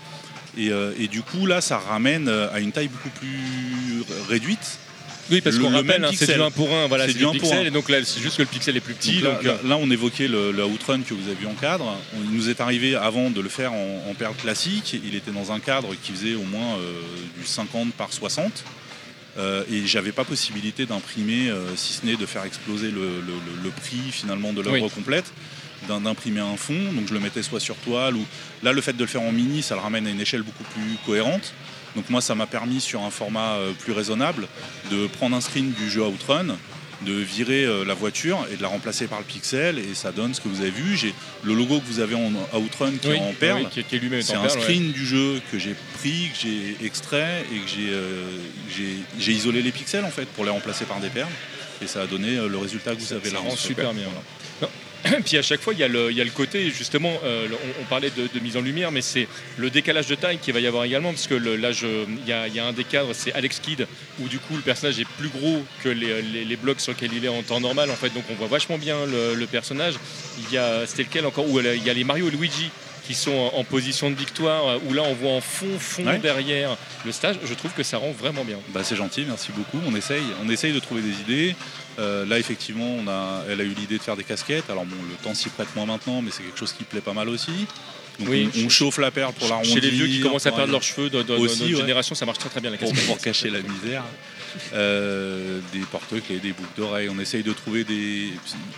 Et, 0.55 0.69
euh, 0.69 0.91
et 0.99 1.07
du 1.07 1.23
coup, 1.23 1.47
là, 1.47 1.61
ça 1.61 1.79
ramène 1.79 2.29
à 2.29 2.59
une 2.59 2.71
taille 2.71 2.89
beaucoup 2.89 3.09
plus 3.09 4.03
réduite. 4.29 4.77
Oui, 5.31 5.41
parce 5.41 5.55
Le- 5.55 5.63
qu'on 5.63 5.69
le 5.69 5.77
rappelle, 5.77 6.01
même 6.01 6.09
hein, 6.11 6.13
c'est 6.15 6.33
du 6.35 6.41
1 6.41 6.51
pour 6.51 6.73
1. 6.75 6.87
Voilà, 6.87 7.07
C'est 7.07 7.13
du 7.13 7.19
du 7.19 7.25
1 7.25 7.31
pour 7.31 7.39
pixel. 7.39 7.57
1. 7.59 7.61
Et 7.65 7.71
donc 7.71 7.89
là, 7.89 7.97
c'est 8.03 8.19
juste 8.21 8.37
que 8.37 8.41
le 8.41 8.47
pixel 8.47 8.75
est 8.75 8.81
plus 8.81 8.93
petit. 8.93 9.21
Donc 9.21 9.43
là, 9.43 9.53
donc, 9.53 9.61
euh, 9.65 9.67
là- 9.69 9.77
on 9.77 9.89
évoquait 9.89 10.27
le, 10.27 10.51
le 10.51 10.65
Outrun 10.65 11.01
que 11.01 11.13
vous 11.13 11.25
avez 11.27 11.35
vu 11.39 11.47
en 11.47 11.53
cadre. 11.53 11.97
Il 12.23 12.31
nous 12.35 12.49
est 12.49 12.59
arrivé 12.61 12.95
avant 12.95 13.29
de 13.29 13.39
le 13.41 13.49
faire 13.49 13.73
en, 13.73 14.05
en 14.09 14.13
perle 14.13 14.35
classique. 14.35 14.95
Il 15.05 15.15
était 15.15 15.31
dans 15.31 15.51
un 15.51 15.59
cadre 15.59 15.95
qui 16.03 16.11
faisait 16.11 16.35
au 16.35 16.43
moins 16.43 16.75
euh, 16.77 16.91
du 17.39 17.45
50 17.47 17.93
par 17.93 18.11
60. 18.11 18.63
Euh, 19.37 19.63
et 19.71 19.87
j'avais 19.87 20.11
pas 20.11 20.25
possibilité 20.25 20.85
d'imprimer, 20.85 21.49
euh, 21.49 21.73
si 21.77 21.93
ce 21.93 22.05
n'est 22.05 22.17
de 22.17 22.25
faire 22.25 22.43
exploser 22.43 22.91
le, 22.91 22.99
le- 22.99 23.21
le- 23.27 23.63
le 23.63 23.69
prix 23.69 24.01
finalement 24.11 24.51
de 24.51 24.61
l'œuvre 24.61 24.81
Oui. 24.83 24.89
complète, 24.89 25.31
d'im- 25.87 26.01
d'imprimer 26.01 26.41
un 26.41 26.57
fond. 26.57 26.77
Donc 26.93 27.07
je 27.07 27.13
le 27.13 27.21
mettais 27.21 27.41
soit 27.41 27.61
sur 27.61 27.77
toile 27.77 28.17
ou 28.17 28.25
là 28.61 28.73
le 28.73 28.81
fait 28.81 28.91
de 28.91 28.99
le 29.01 29.07
faire 29.07 29.21
en 29.21 29.31
mini, 29.31 29.61
ça 29.61 29.75
le 29.75 29.79
ramène 29.81 30.05
à 30.05 30.09
une 30.09 30.19
échelle 30.19 30.41
beaucoup 30.43 30.65
plus 30.65 30.97
cohérente. 31.05 31.53
Donc 31.95 32.09
moi 32.09 32.21
ça 32.21 32.35
m'a 32.35 32.47
permis 32.47 32.79
sur 32.81 33.01
un 33.03 33.11
format 33.11 33.55
euh, 33.55 33.71
plus 33.73 33.91
raisonnable 33.93 34.47
de 34.91 35.07
prendre 35.07 35.35
un 35.35 35.41
screen 35.41 35.71
du 35.71 35.89
jeu 35.89 36.03
Outrun, 36.05 36.57
de 37.05 37.13
virer 37.13 37.65
euh, 37.65 37.83
la 37.83 37.93
voiture 37.95 38.45
et 38.53 38.55
de 38.57 38.61
la 38.61 38.67
remplacer 38.67 39.07
par 39.07 39.19
le 39.19 39.25
pixel 39.25 39.79
et 39.79 39.93
ça 39.95 40.11
donne 40.11 40.33
ce 40.33 40.39
que 40.41 40.47
vous 40.47 40.61
avez 40.61 40.69
vu. 40.69 40.95
J'ai 40.95 41.13
le 41.43 41.53
logo 41.55 41.79
que 41.79 41.85
vous 41.87 41.99
avez 41.99 42.15
en 42.15 42.31
Outrun 42.57 42.91
qui 43.01 43.07
Oui, 43.09 43.15
est 43.15 43.19
en 43.19 43.33
perle. 43.33 43.67
oui, 43.75 44.21
C'est 44.21 44.35
un 44.35 44.47
screen 44.49 44.91
du 44.91 45.05
jeu 45.05 45.41
que 45.51 45.57
j'ai 45.59 45.75
pris, 45.97 46.29
que 46.33 46.37
j'ai 46.41 46.85
extrait 46.85 47.43
et 47.51 47.57
que 47.57 47.67
j'ai 47.67 47.89
euh, 47.89 48.37
j'ai- 49.19 49.31
isolé 49.33 49.61
les 49.61 49.71
pixels 49.71 50.05
en 50.05 50.11
fait 50.11 50.25
pour 50.27 50.45
les 50.45 50.51
remplacer 50.51 50.85
par 50.85 50.99
des 50.99 51.09
perles. 51.09 51.27
Et 51.83 51.87
ça 51.87 52.03
a 52.03 52.05
donné 52.05 52.35
le 52.35 52.57
résultat 52.57 52.95
que 52.95 53.01
vous 53.01 53.13
avez 53.13 53.29
ça 53.29 53.33
là. 53.35 53.39
rend 53.41 53.47
en 53.47 53.55
super 53.55 53.89
super. 53.89 53.93
bien. 53.93 54.05
Puis 55.25 55.37
à 55.37 55.41
chaque 55.41 55.61
fois, 55.61 55.73
il 55.73 55.79
y 55.79 55.83
a 55.83 55.87
le, 55.87 56.29
côté, 56.29 56.69
justement, 56.69 57.13
euh, 57.23 57.47
on, 57.81 57.83
parlait 57.85 58.11
de, 58.11 58.39
mise 58.39 58.57
en 58.57 58.61
lumière, 58.61 58.91
mais 58.91 59.01
c'est 59.01 59.27
le 59.57 59.69
décalage 59.69 60.07
de 60.07 60.15
taille 60.15 60.37
qu'il 60.37 60.53
va 60.53 60.59
y 60.59 60.67
avoir 60.67 60.83
également, 60.83 61.11
parce 61.11 61.27
que 61.27 61.35
là, 61.35 61.71
je- 61.71 62.05
il 62.07 62.27
y, 62.27 62.59
a, 62.59 62.65
un 62.65 62.73
des 62.73 62.83
cadres, 62.83 63.13
c'est 63.13 63.33
Alex 63.33 63.59
Kidd, 63.59 63.87
où 64.19 64.27
du 64.27 64.39
coup, 64.39 64.55
le 64.55 64.61
personnage 64.61 64.99
est 64.99 65.07
plus 65.17 65.29
gros 65.29 65.63
que 65.83 65.89
les, 65.89 66.55
blocs 66.55 66.79
sur 66.79 66.91
lesquels 66.91 67.13
il 67.13 67.25
est 67.25 67.29
en 67.29 67.41
temps 67.41 67.59
normal, 67.59 67.89
en 67.89 67.95
fait, 67.95 68.13
donc 68.13 68.23
on 68.29 68.35
voit 68.35 68.47
vachement 68.47 68.77
bien 68.77 69.05
le, 69.05 69.33
le 69.33 69.47
personnage. 69.47 69.95
Il 70.37 70.53
y 70.53 70.57
a, 70.57 70.85
c'était 70.85 71.03
lequel 71.03 71.25
encore? 71.25 71.49
Où 71.49 71.59
il 71.59 71.83
y 71.83 71.89
a 71.89 71.93
les 71.93 72.03
Mario 72.03 72.27
et 72.27 72.31
Luigi 72.31 72.69
qui 73.11 73.17
sont 73.17 73.51
en, 73.53 73.63
position 73.65 74.09
de 74.09 74.15
victoire, 74.15 74.67
euh, 74.67 74.79
où 74.87 74.93
là, 74.93 75.03
on 75.03 75.13
voit 75.13 75.31
en 75.31 75.41
fond, 75.41 75.67
fond 75.79 76.05
Ouais. 76.05 76.17
derrière 76.19 76.77
le 77.05 77.11
stage. 77.11 77.35
Je 77.43 77.53
trouve 77.53 77.71
que 77.73 77.83
ça 77.83 77.97
rend 77.97 78.11
vraiment 78.11 78.45
bien. 78.45 78.57
Bah, 78.69 78.81
c'est 78.83 78.95
gentil, 78.95 79.25
merci 79.27 79.51
beaucoup. 79.51 79.79
On 79.85 79.93
essaye, 79.95 80.23
on 80.43 80.49
essaye 80.49 80.71
de 80.71 80.79
trouver 80.79 81.01
des 81.01 81.19
idées. 81.21 81.55
Euh, 81.99 82.25
là, 82.25 82.39
effectivement, 82.39 82.95
on 83.03 83.07
a, 83.09 83.43
elle 83.49 83.59
a 83.59 83.63
eu 83.65 83.73
l'idée 83.73 83.97
de 83.97 84.03
faire 84.03 84.15
des 84.15 84.23
casquettes. 84.23 84.69
Alors 84.69 84.85
bon, 84.85 84.95
le 85.09 85.15
temps 85.23 85.33
s'y 85.33 85.49
prête 85.49 85.75
moins 85.75 85.85
maintenant, 85.85 86.21
mais 86.21 86.31
c'est 86.31 86.43
quelque 86.43 86.57
chose 86.59 86.71
qui 86.71 86.83
plaît 86.85 87.01
pas 87.01 87.13
mal 87.13 87.27
aussi. 87.27 87.51
Donc 88.19 88.29
Oui, 88.29 88.49
on, 88.65 88.69
chauffe 88.69 88.97
la 88.97 89.11
perle 89.11 89.33
pour 89.33 89.49
la 89.49 89.61
Chez 89.63 89.81
les 89.81 89.89
vieux 89.89 90.07
qui 90.07 90.21
commencent 90.21 90.45
à 90.45 90.51
perdre 90.51 90.71
leurs 90.71 90.83
cheveux 90.83 91.09
de, 91.09 91.21
de- 91.21 91.23
de 91.23 91.33
Aussi, 91.33 91.61
notre 91.63 91.73
ouais. 91.73 91.79
génération, 91.81 92.15
ça 92.15 92.25
marche 92.25 92.39
très 92.39 92.49
très 92.49 92.61
bien 92.61 92.69
la 92.69 92.77
pour, 92.77 92.89
casquette. 92.89 93.07
pour 93.07 93.17
cacher 93.17 93.49
la 93.49 93.59
misère. 93.61 94.03
Euh, 94.73 95.59
des 95.73 95.79
porte-clés, 95.79 96.39
des 96.39 96.53
boucles 96.53 96.75
d'oreilles. 96.77 97.09
On 97.09 97.19
essaye 97.19 97.43
de 97.43 97.53
trouver 97.53 97.83
des. 97.83 98.31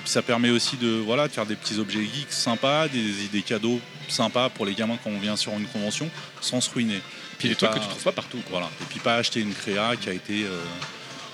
Ça 0.05 0.21
permet 0.21 0.49
aussi 0.49 0.77
de, 0.77 0.87
voilà, 0.89 1.27
de 1.27 1.33
faire 1.33 1.45
des 1.45 1.55
petits 1.55 1.79
objets 1.79 2.01
geeks 2.03 2.31
sympas, 2.31 2.87
des 2.87 3.25
idées 3.25 3.41
cadeaux 3.41 3.79
sympas 4.07 4.49
pour 4.49 4.65
les 4.65 4.73
gamins 4.73 4.97
quand 5.03 5.09
on 5.09 5.19
vient 5.19 5.35
sur 5.35 5.53
une 5.53 5.65
convention, 5.67 6.09
sans 6.41 6.61
se 6.61 6.69
ruiner. 6.69 7.01
Puis 7.37 7.47
Et 7.47 7.51
des 7.51 7.55
trucs 7.55 7.71
que 7.71 7.79
tu 7.79 7.87
trouves 7.87 8.03
pas 8.03 8.11
partout. 8.11 8.39
Voilà. 8.49 8.69
Et 8.81 8.85
puis 8.89 8.99
pas 8.99 9.15
acheter 9.15 9.39
une 9.41 9.53
créa 9.53 9.95
qui 9.95 10.09
a 10.09 10.13
été. 10.13 10.43
euh, 10.43 10.61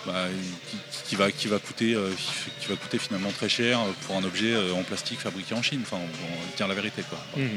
bah, 0.05 0.27
qui, 0.69 0.77
qui 1.09 1.15
va, 1.17 1.29
qui, 1.29 1.47
va 1.49 1.59
coûter, 1.59 1.93
euh, 1.93 2.09
qui 2.61 2.67
va 2.67 2.75
coûter 2.77 2.97
finalement 2.97 3.31
très 3.31 3.49
cher 3.49 3.79
pour 4.07 4.15
un 4.15 4.23
objet 4.23 4.53
euh, 4.53 4.71
en 4.73 4.83
plastique 4.83 5.19
fabriqué 5.19 5.53
en 5.53 5.61
Chine. 5.61 5.81
Enfin, 5.83 5.97
on, 5.97 6.05
on 6.25 6.55
dire 6.55 6.67
la 6.69 6.73
vérité. 6.73 7.03
Quoi. 7.09 7.19
Mhm. 7.35 7.49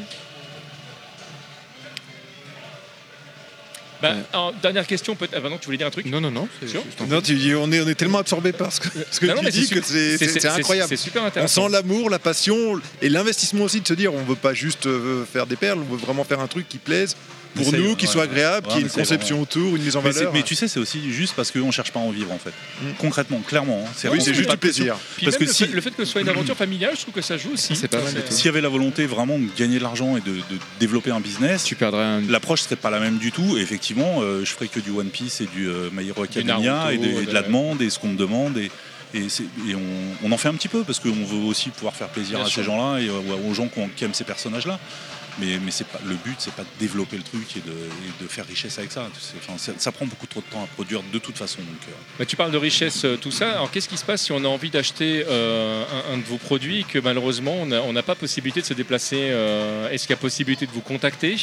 Bah, 4.02 4.52
dernière 4.60 4.86
question, 4.86 5.14
peut-être. 5.14 5.32
Ah, 5.36 5.40
bah 5.40 5.48
non, 5.48 5.58
tu 5.58 5.66
voulais 5.66 5.78
dire 5.78 5.86
un 5.86 5.90
truc 5.90 6.06
Non, 6.06 6.20
non, 6.20 6.31
non. 6.31 6.48
Sûr 6.66 6.82
Non, 7.08 7.20
tu- 7.22 7.55
on, 7.55 7.70
est, 7.72 7.81
on 7.81 7.89
est 7.89 7.94
tellement 7.94 8.18
absorbé 8.18 8.52
par 8.52 8.72
ce 8.72 8.81
que, 8.81 8.89
ce 9.10 9.20
que 9.20 9.26
Non, 9.26 9.36
non, 9.36 9.42
tu 9.42 9.50
dis 9.50 9.66
c'est 9.66 9.74
que 9.76 9.82
c'est 9.82 10.18
c'est- 10.18 10.18
c'est- 10.18 10.28
c'est 10.34 10.40
c'est- 10.40 10.48
incroyable. 10.48 10.89
c'est 10.89 10.97
super 10.97 11.22
on 11.22 11.26
intéressant. 11.26 11.66
sent 11.66 11.72
l'amour, 11.72 12.10
la 12.10 12.18
passion 12.18 12.81
et 13.00 13.08
l'investissement 13.08 13.64
aussi 13.64 13.81
de 13.81 13.86
se 13.86 13.94
dire 13.94 14.12
on 14.12 14.22
veut 14.24 14.34
pas 14.36 14.52
juste 14.55 14.86
euh, 14.86 15.24
faire 15.24 15.47
des 15.47 15.56
perles, 15.56 15.78
on 15.89 15.92
veut 15.94 15.98
vraiment 16.00 16.24
faire 16.24 16.40
un 16.40 16.48
truc 16.48 16.68
qui 16.68 16.78
plaise 16.78 17.16
pour 17.55 17.66
Essaye, 17.68 17.81
nous, 17.82 17.97
qui 17.97 18.06
ouais, 18.06 18.12
soit 18.12 18.22
agréable, 18.24 18.66
Ouais, 18.66 18.72
qui 18.74 18.78
ait 18.78 18.82
une 18.82 18.89
conception 18.90 19.36
vraiment- 19.36 19.42
autour, 19.42 19.76
une 19.76 19.82
mise 19.82 19.97
en 19.97 20.02
Mais, 20.02 20.10
valeur. 20.10 20.32
mais 20.32 20.42
tu 20.42 20.55
sais, 20.55 20.68
c'est 20.68 20.81
aussi 20.81 21.12
juste 21.12 21.34
parce 21.34 21.50
qu'on 21.50 21.70
cherche 21.70 21.92
pas 21.92 22.00
à 22.00 22.02
en 22.02 22.10
vivre 22.10 22.32
en 22.32 22.39
fait. 22.39 22.52
Concrètement, 22.98 23.40
clairement. 23.40 23.84
hein. 23.86 24.08
Oui, 24.10 24.20
c'est 24.20 24.34
juste 24.34 24.50
du 24.50 24.56
plaisir. 24.56 24.97
Puis 25.16 25.26
Parce 25.26 25.36
que 25.36 25.44
le, 25.44 25.52
si, 25.52 25.66
fait, 25.66 25.72
le 25.72 25.81
fait 25.81 25.90
que 25.90 26.05
ce 26.05 26.10
soit 26.12 26.20
une 26.20 26.28
aventure 26.28 26.56
familiale, 26.56 26.92
je 26.97 27.02
trouve 27.02 27.14
que 27.14 27.20
ça 27.22 27.36
joue 27.36 27.50
aussi. 27.55 27.76
C'est 27.76 27.89
pas 27.89 28.00
mal. 28.00 28.12
S'il 28.31 28.47
y 28.47 28.48
avait 28.48 28.60
la 28.60 28.68
volonté 28.68 29.06
vraiment 29.06 29.39
de 29.39 29.47
gagner 29.56 29.78
de 29.78 29.82
l'argent 29.82 30.16
et 30.16 30.20
de, 30.20 30.32
de 30.34 30.58
développer 30.81 31.10
un 31.10 31.20
business, 31.20 31.64
Tu 31.64 31.74
perdrais 31.76 32.05
un. 32.05 32.20
l'approche 32.28 32.62
serait 32.62 32.76
pas 32.76 32.90
la 32.90 33.00
même 33.00 33.18
du 33.18 33.32
tout. 33.32 33.56
Et 33.56 33.60
effectivement, 33.60 34.18
euh, 34.20 34.44
je 34.44 34.50
ferais 34.52 34.68
que 34.68 34.81
du 34.81 34.90
One 34.90 35.08
Piece 35.10 35.40
et 35.40 35.47
du 35.47 35.68
euh, 35.68 35.89
My 35.92 36.08
Hero 36.08 36.22
Academia 36.22 36.58
Naruto, 36.58 36.90
et, 36.92 36.98
de, 36.98 37.22
et 37.22 37.26
de 37.26 37.32
la 37.34 37.42
de- 37.42 37.47
demande 37.48 37.82
et 37.82 37.90
ce 37.90 37.98
qu'on 37.98 38.08
me 38.08 38.16
demande. 38.18 38.56
Et, 38.58 38.70
et, 39.14 39.28
c'est- 39.28 39.42
et 39.68 39.74
on, 39.74 40.26
on 40.26 40.32
en 40.32 40.36
fait 40.39 40.48
un 40.48 40.55
petit 40.55 40.68
peu 40.68 40.84
parce 40.84 40.98
qu'on 40.98 41.10
veut 41.10 41.44
aussi 41.47 41.68
pouvoir 41.70 41.94
faire 41.94 42.08
plaisir 42.08 42.39
Bien 42.39 42.47
à 42.47 42.48
sûr. 42.48 42.62
ces 42.62 42.66
gens-là 42.66 42.98
et 43.00 43.08
euh, 43.08 43.50
aux 43.50 43.52
gens 43.55 43.68
qui 43.97 44.05
aiment 44.05 44.14
ces 44.14 44.24
personnages-là. 44.24 44.78
Mais, 45.38 45.58
mais 45.64 45.70
c'est 45.70 45.86
pas, 45.86 45.98
le 46.04 46.14
but, 46.16 46.34
c'est 46.38 46.52
pas 46.52 46.62
de 46.62 46.68
développer 46.78 47.16
le 47.16 47.22
truc 47.22 47.56
et 47.56 47.60
de, 47.60 47.70
et 47.72 48.22
de 48.22 48.28
faire 48.28 48.46
richesse 48.46 48.76
avec 48.78 48.92
ça. 48.92 49.08
Enfin, 49.38 49.56
ça. 49.56 49.72
ça 49.78 49.90
prend 49.90 50.04
beaucoup 50.04 50.26
trop 50.26 50.40
de 50.40 50.46
temps 50.52 50.62
à 50.62 50.66
produire 50.66 51.00
de 51.10 51.18
toute 51.18 51.38
façon. 51.38 51.60
Donc, 51.60 51.68
euh, 51.88 51.92
Bah, 52.18 52.26
tu 52.26 52.36
parles 52.36 52.50
de 52.52 52.58
richesse, 52.58 53.04
euh, 53.06 53.16
tout 53.16 53.30
ça. 53.30 53.52
Alors 53.52 53.70
qu'est-ce 53.70 53.88
qui 53.88 53.96
se 53.96 54.04
passe 54.04 54.22
si 54.24 54.32
on 54.32 54.44
a 54.44 54.48
envie 54.48 54.68
d'acheter 54.68 55.24
euh, 55.26 55.84
un, 56.10 56.14
un 56.14 56.18
de 56.18 56.24
vos 56.24 56.36
produits 56.36 56.80
et 56.80 56.84
que 56.84 56.98
malheureusement 56.98 57.62
on 57.62 57.92
n'a 57.94 58.02
pas 58.02 58.14
possibilité 58.14 58.60
de 58.60 58.66
se 58.66 58.74
déplacer 58.74 59.16
euh, 59.30 59.88
Est-ce 59.90 60.02
qu'il 60.06 60.10
y 60.14 60.18
a 60.18 60.20
possibilité 60.20 60.66
de 60.66 60.72
vous 60.72 60.82
contacter? 60.82 61.36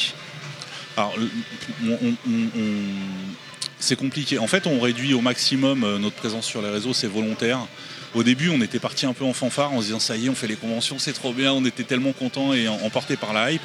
Alors, 0.95 1.15
le- 1.17 1.29
on- 1.89 1.97
on- 2.09 2.15
on- 2.31 2.59
on- 2.59 3.33
c'est 3.79 3.95
compliqué. 3.95 4.37
En 4.37 4.47
fait, 4.47 4.67
on 4.67 4.79
réduit 4.79 5.13
au 5.15 5.21
maximum 5.21 5.97
notre 5.97 6.15
présence 6.17 6.45
sur 6.45 6.61
les 6.61 6.69
réseaux, 6.69 6.93
c'est 6.93 7.07
volontaire. 7.07 7.59
Au 8.15 8.23
début, 8.23 8.49
on 8.49 8.61
était 8.61 8.79
parti 8.79 9.05
un 9.05 9.13
peu 9.13 9.23
en 9.23 9.33
fanfare 9.33 9.71
en 9.73 9.81
se 9.81 9.87
disant 9.87 9.99
ça 9.99 10.15
y 10.17 10.25
est, 10.25 10.29
on 10.29 10.35
fait 10.35 10.47
les 10.47 10.55
conventions, 10.55 10.97
c'est 10.97 11.13
trop 11.13 11.31
bien, 11.33 11.53
on 11.53 11.63
était 11.65 11.83
tellement 11.83 12.11
contents 12.11 12.53
et 12.53 12.67
emportés 12.67 13.17
par 13.17 13.33
la 13.33 13.51
hype. 13.51 13.61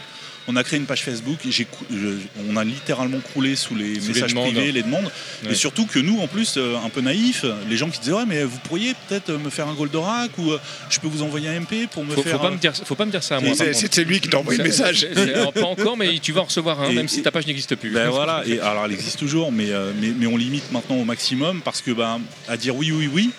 On 0.46 0.56
a 0.56 0.62
créé 0.62 0.78
une 0.78 0.84
page 0.84 1.02
Facebook, 1.02 1.38
j'ai 1.48 1.66
je- 1.90 2.18
on 2.50 2.56
a 2.58 2.64
littéralement 2.64 3.18
croulé 3.20 3.56
sous 3.56 3.74
les 3.74 3.94
Sous 3.98 4.08
les 4.08 4.12
messages 4.12 4.34
demandes. 4.34 4.52
privés, 4.52 4.72
les 4.72 4.82
demandes. 4.82 5.10
Ouais. 5.42 5.52
Et 5.52 5.54
surtout 5.54 5.86
que 5.86 5.98
nous, 5.98 6.20
en 6.20 6.26
plus, 6.26 6.56
euh, 6.58 6.76
un 6.84 6.90
peu 6.90 7.00
naïfs, 7.00 7.46
les 7.70 7.78
gens 7.78 7.88
qui 7.88 7.98
disaient 7.98 8.12
Ouais, 8.12 8.26
mais 8.28 8.44
vous 8.44 8.58
pourriez 8.58 8.92
peut-être 9.08 9.32
me 9.32 9.48
faire 9.48 9.66
un 9.68 9.72
Goldorak 9.72 10.36
ou 10.36 10.52
euh, 10.52 10.58
je 10.90 11.00
peux 11.00 11.06
vous 11.08 11.22
envoyer 11.22 11.48
un 11.48 11.54
MP 11.60 11.86
pour 11.90 12.04
me 12.04 12.12
faut, 12.14 12.22
faire. 12.22 12.32
faut 12.32 12.38
pas 12.40 12.48
euh, 12.48 12.50
me 12.50 12.58
dire, 12.58 12.74
faut 12.84 12.94
pas 12.94 13.06
me 13.06 13.10
dire 13.10 13.22
ça 13.22 13.38
à 13.38 13.40
moi. 13.40 13.54
C'est- 13.56 14.04
lui 14.04 14.20
qui 14.20 14.28
t'a 14.28 14.36
envoyé 14.38 14.58
le 14.58 14.64
message. 14.64 15.00
c'est- 15.00 15.14
c'est- 15.14 15.32
alors, 15.32 15.54
pas 15.54 15.62
encore, 15.64 15.96
mais 15.96 16.18
tu 16.18 16.32
vas 16.32 16.42
en 16.42 16.44
recevoir 16.44 16.78
un, 16.82 16.90
Et- 16.90 16.94
même 16.94 17.08
si 17.08 17.22
ta 17.22 17.30
page 17.30 17.46
n'existe 17.46 17.74
plus. 17.76 17.88
Ben 17.88 18.10
voilà, 18.10 18.42
et 18.46 18.60
alors 18.60 18.84
elle 18.84 18.92
existe 18.92 19.18
toujours, 19.18 19.50
mais, 19.50 19.70
euh, 19.70 19.92
mais, 19.98 20.08
mais 20.14 20.26
on 20.26 20.36
limite 20.36 20.70
maintenant 20.72 20.96
au 20.96 21.04
maximum 21.06 21.62
parce 21.62 21.80
que 21.80 21.90
ben, 21.92 22.20
à 22.48 22.58
dire 22.58 22.76
oui, 22.76 22.92
oui, 22.92 23.08
oui, 23.10 23.30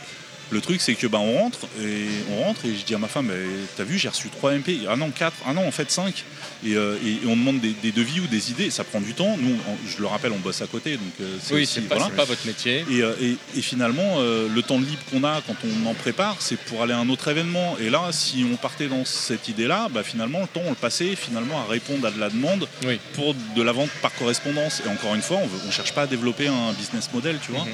Le 0.51 0.61
truc, 0.61 0.79
c'est 0.79 0.93
que 0.95 1.07
bah, 1.07 1.17
on 1.19 1.39
rentre 1.39 1.59
et 1.81 2.05
on 2.31 2.43
rentre 2.43 2.65
et 2.65 2.75
je 2.75 2.85
dis 2.85 2.93
à 2.93 2.99
ma 2.99 3.07
femme, 3.07 3.27
mais 3.27 3.45
t'as 3.75 3.83
vu, 3.83 3.97
j'ai 3.97 4.09
reçu 4.09 4.29
3 4.29 4.53
MP. 4.53 4.81
Ah 4.87 4.95
non, 4.95 5.09
4. 5.09 5.33
Ah 5.47 5.53
non, 5.53 5.67
en 5.67 5.71
fait 5.71 5.89
5. 5.89 6.23
Et, 6.65 6.75
euh, 6.75 6.97
et- 7.03 7.13
et 7.25 7.27
on 7.27 7.35
demande 7.35 7.59
des, 7.59 7.71
des 7.81 7.91
devis 7.91 8.19
ou 8.19 8.27
des 8.27 8.51
idées. 8.51 8.69
Ça 8.69 8.83
prend 8.83 9.01
du 9.01 9.13
temps. 9.13 9.37
Nous, 9.39 9.55
on- 9.67 9.89
je 9.89 9.99
le 9.99 10.05
rappelle, 10.07 10.31
on 10.31 10.37
bosse 10.39 10.61
à 10.61 10.67
côté. 10.67 10.93
Donc, 10.97 11.01
euh, 11.21 11.37
Oui, 11.51 11.63
aussi- 11.63 11.73
c'est 11.73 11.81
pas, 11.81 11.95
voilà. 11.95 12.09
c'est 12.11 12.15
pas 12.17 12.25
votre 12.25 12.45
métier. 12.45 12.85
Et, 12.91 13.01
euh, 13.01 13.13
et- 13.55 13.61
finalement, 13.61 14.17
euh, 14.19 14.47
le 14.53 14.61
temps 14.61 14.77
libre 14.77 15.01
qu'on 15.11 15.23
a 15.23 15.41
quand 15.47 15.55
on 15.65 15.87
en 15.89 15.93
prépare, 15.95 16.37
c'est 16.39 16.57
pour 16.57 16.83
aller 16.83 16.93
à 16.93 16.99
un 16.99 17.09
autre 17.09 17.27
événement. 17.27 17.75
Et 17.81 17.89
là, 17.89 18.09
si 18.11 18.45
on 18.51 18.55
partait 18.55 18.87
dans 18.87 19.03
cette 19.03 19.47
idée-là, 19.47 19.87
bah, 19.91 20.03
finalement, 20.03 20.41
le 20.41 20.47
temps, 20.47 20.61
on 20.65 20.69
le 20.69 20.75
passait 20.75 21.15
finalement 21.15 21.59
à 21.61 21.65
répondre 21.65 22.07
à 22.07 22.11
de 22.11 22.19
la 22.19 22.29
demande 22.29 22.67
pour 23.13 23.33
de 23.55 23.61
la 23.63 23.71
vente 23.71 23.89
par 24.01 24.13
correspondance. 24.13 24.81
Et 24.85 24.89
encore 24.89 25.15
une 25.15 25.21
fois, 25.23 25.37
on 25.37 25.65
ne 25.67 25.71
cherche 25.71 25.93
pas 25.93 26.03
à 26.03 26.07
développer 26.07 26.47
un 26.47 26.71
business 26.73 27.09
model, 27.13 27.39
tu 27.43 27.51
vois. 27.51 27.65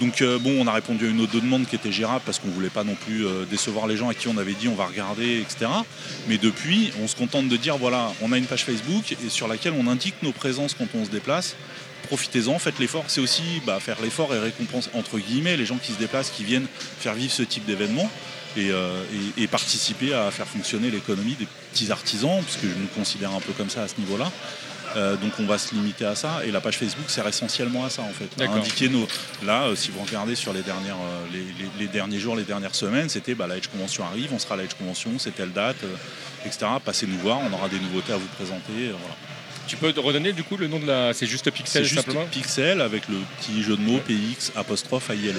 Donc 0.00 0.20
euh, 0.20 0.38
bon, 0.38 0.54
on 0.60 0.66
a 0.66 0.72
répondu 0.72 1.06
à 1.06 1.10
une 1.10 1.20
autre 1.20 1.40
demande 1.40 1.66
qui 1.66 1.74
était 1.74 1.92
gérable 1.92 2.22
parce 2.26 2.38
qu'on 2.38 2.48
voulait 2.48 2.68
pas 2.68 2.84
non 2.84 2.94
plus 2.94 3.24
euh, 3.26 3.44
décevoir 3.46 3.86
les 3.86 3.96
gens 3.96 4.08
à 4.08 4.14
qui 4.14 4.28
on 4.28 4.36
avait 4.36 4.52
dit 4.52 4.68
on 4.68 4.74
va 4.74 4.84
regarder, 4.86 5.40
etc. 5.40 5.70
Mais 6.28 6.36
depuis, 6.38 6.92
on 7.02 7.08
se 7.08 7.16
contente 7.16 7.48
de 7.48 7.56
dire 7.56 7.78
voilà, 7.78 8.12
on 8.20 8.30
a 8.32 8.36
une 8.38 8.44
page 8.46 8.64
Facebook 8.64 9.12
et 9.12 9.28
sur 9.30 9.48
laquelle 9.48 9.72
on 9.78 9.86
indique 9.88 10.16
nos 10.22 10.32
présences 10.32 10.74
quand 10.74 10.86
on 10.94 11.04
se 11.04 11.10
déplace. 11.10 11.56
Profitez-en, 12.08 12.58
faites 12.58 12.78
l'effort. 12.78 13.04
C'est 13.08 13.20
aussi 13.20 13.42
bah, 13.66 13.80
faire 13.80 13.96
l'effort 14.02 14.34
et 14.34 14.38
récompenser 14.38 14.90
entre 14.94 15.18
guillemets 15.18 15.56
les 15.56 15.64
gens 15.66 15.78
qui 15.78 15.92
se 15.92 15.98
déplacent, 15.98 16.30
qui 16.30 16.44
viennent 16.44 16.66
faire 17.00 17.14
vivre 17.14 17.32
ce 17.32 17.42
type 17.42 17.64
d'événement. 17.64 18.10
Et, 18.58 18.70
euh, 18.70 19.02
et- 19.36 19.46
participer 19.48 20.14
à 20.14 20.30
faire 20.30 20.46
fonctionner 20.46 20.90
l'économie 20.90 21.34
des 21.34 21.46
petits 21.72 21.90
artisans, 21.92 22.42
puisque 22.42 22.62
je 22.62 22.80
nous 22.80 22.86
considère 22.94 23.32
un 23.32 23.40
peu 23.40 23.52
comme 23.52 23.68
ça 23.68 23.82
à 23.82 23.88
ce 23.88 23.94
niveau-là. 23.98 24.32
Euh, 24.94 25.16
donc 25.16 25.32
on 25.40 25.46
va 25.46 25.58
se 25.58 25.74
limiter 25.74 26.04
à 26.04 26.14
ça 26.14 26.40
et 26.46 26.50
la 26.50 26.60
page 26.60 26.78
Facebook 26.78 27.10
sert 27.10 27.26
essentiellement 27.26 27.84
à 27.84 27.90
ça 27.90 28.02
en 28.02 28.12
fait. 28.12 28.28
À 28.42 28.46
indiquer 28.60 28.88
nos. 28.88 29.06
Là, 29.44 29.64
euh, 29.64 29.76
si 29.76 29.90
vous 29.90 30.00
regardez 30.02 30.34
sur 30.36 30.52
les 30.52 30.62
dernières, 30.62 30.94
euh, 30.96 31.24
les, 31.32 31.38
les- 31.40 31.70
les 31.80 31.86
derniers 31.88 32.18
jours, 32.18 32.36
les 32.36 32.44
dernières 32.44 32.74
semaines, 32.74 33.08
c'était 33.08 33.34
bah, 33.34 33.46
la 33.46 33.56
Edge 33.56 33.66
Convention 33.66 34.04
arrive, 34.04 34.32
on 34.32 34.38
sera 34.38 34.54
à 34.54 34.58
la 34.58 34.64
Edge 34.64 34.74
Convention, 34.78 35.12
c'est 35.18 35.34
telle 35.34 35.52
date, 35.52 35.76
etc. 36.44 36.66
Passez 36.84 37.06
nous 37.06 37.18
voir, 37.18 37.40
on 37.40 37.52
aura 37.52 37.68
des 37.68 37.80
nouveautés 37.80 38.12
à 38.12 38.16
vous 38.16 38.28
présenter. 38.36 38.90
voilà. 38.90 39.16
Tu 39.66 39.76
peux 39.76 39.92
redonner 39.96 40.32
du 40.32 40.44
coup 40.44 40.56
le 40.56 40.68
nom 40.68 40.78
de 40.78 40.86
la. 40.86 41.12
C'est 41.12 41.26
juste 41.26 41.50
Pixel 41.50 41.82
C'est 41.82 41.88
juste 41.88 42.02
simplement? 42.06 42.24
Pixel 42.30 42.80
avec 42.80 43.08
le 43.08 43.16
petit 43.40 43.62
jeu 43.64 43.76
de 43.76 43.82
mots 43.82 43.98
PX 43.98 44.52
apostrophe 44.54 45.10
AILES. 45.10 45.34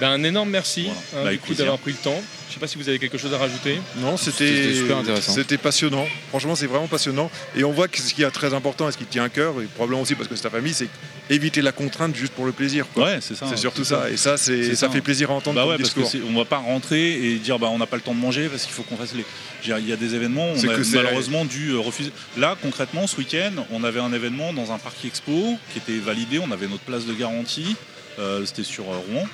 Ben, 0.00 0.10
un 0.10 0.22
énorme 0.24 0.50
merci 0.50 0.88
hein, 0.90 1.22
Bah, 1.24 1.30
d'avoir 1.56 1.78
pris 1.78 1.92
le 1.92 1.98
temps. 1.98 2.20
Je 2.48 2.54
sais 2.54 2.60
pas 2.60 2.66
si 2.66 2.78
vous 2.78 2.88
avez 2.88 2.98
quelque 2.98 3.18
chose 3.18 3.34
à 3.34 3.38
rajouter. 3.38 3.78
Non, 3.98 4.16
c'était 4.16 4.74
C'était 5.20 5.58
passionnant. 5.58 6.06
Franchement, 6.30 6.54
c'est 6.54 6.66
vraiment 6.66 6.86
passionnant. 6.86 7.30
Et 7.54 7.62
on 7.64 7.72
voit 7.72 7.88
que 7.88 7.98
ce 8.00 8.14
qui 8.14 8.22
est 8.22 8.30
très 8.30 8.54
important 8.54 8.88
et 8.88 8.92
ce 8.92 8.96
qui 8.96 9.04
tient 9.04 9.24
à 9.24 9.28
cœur, 9.28 9.60
et 9.60 9.66
probablement 9.66 10.00
aussi 10.02 10.14
parce 10.14 10.28
que 10.28 10.36
c'est 10.36 10.42
ta 10.42 10.50
famille, 10.50 10.72
c'est 10.72 10.88
éviter 11.30 11.60
la 11.60 11.72
contrainte 11.72 12.16
juste 12.16 12.32
pour 12.32 12.46
le 12.46 12.52
plaisir. 12.52 12.86
quoi. 12.94 13.04
Ouais, 13.04 13.18
c'est 13.20 13.34
ça. 13.34 13.46
C'est 13.50 13.58
surtout 13.58 13.84
ça. 13.84 14.08
Et 14.10 14.16
ça, 14.16 14.38
c'est 14.38 14.74
ça 14.74 14.88
fait 14.88 15.02
plaisir 15.02 15.30
à 15.30 15.34
entendre 15.34 15.56
Bah 15.56 15.66
ouais, 15.66 15.76
parce 15.76 15.94
discours. 15.94 16.10
on 16.30 16.38
va 16.38 16.44
pas 16.46 16.56
rentrer 16.58 17.12
et 17.32 17.34
dire 17.36 17.58
bah 17.58 17.68
on 17.70 17.78
n'a 17.78 17.86
pas 17.86 17.96
le 17.96 18.02
temps 18.02 18.14
de 18.14 18.20
manger 18.20 18.48
parce 18.48 18.64
qu'il 18.64 18.72
faut 18.72 18.82
qu'on 18.82 18.96
fasse 18.96 19.14
les. 19.14 19.24
Il 19.66 19.88
y 19.88 19.92
a 19.92 19.96
des 19.96 20.14
événements, 20.14 20.50
on 20.52 20.56
C'est 20.56 20.70
a 20.70 20.74
que 20.74 20.94
malheureusement 20.96 21.44
dû 21.44 21.72
euh, 21.72 21.80
refuser. 21.80 22.12
Là, 22.38 22.56
concrètement, 22.62 23.06
ce 23.06 23.16
week-end, 23.16 23.52
on 23.72 23.84
avait 23.84 24.00
un 24.00 24.12
événement 24.12 24.52
dans 24.52 24.72
un 24.72 24.78
parc 24.78 25.04
expo 25.04 25.58
qui 25.72 25.78
était 25.78 25.98
validé. 25.98 26.38
On 26.38 26.50
avait 26.50 26.68
notre 26.68 26.84
place 26.84 27.04
de 27.04 27.12
garantie. 27.12 27.76
Euh, 28.18 28.44
C'était 28.46 28.64
sur 28.64 28.84
euh, 28.84 28.96
Rouen. 29.12 29.28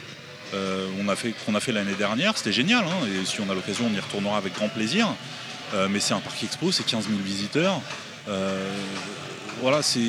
Euh, 0.54 0.86
on 1.02 1.08
a 1.08 1.16
fait 1.16 1.32
qu'on 1.44 1.54
a 1.54 1.60
fait 1.60 1.72
l'année 1.72 1.94
dernière. 1.94 2.36
C'était 2.38 2.52
génial. 2.52 2.84
hein, 2.84 3.06
et 3.06 3.24
si 3.26 3.40
on 3.40 3.50
a 3.50 3.54
l'occasion, 3.54 3.86
on 3.90 3.94
y 3.94 4.00
retournera 4.00 4.36
avec 4.38 4.54
grand 4.54 4.68
plaisir. 4.68 5.08
Euh, 5.74 5.88
mais 5.90 5.98
c'est 6.00 6.14
un 6.14 6.20
parc 6.20 6.42
expo, 6.44 6.70
c'est 6.70 6.86
15 6.86 7.06
000 7.08 7.18
visiteurs. 7.24 7.80
Euh, 8.28 8.70
voilà, 9.60 9.82
c'est. 9.82 10.00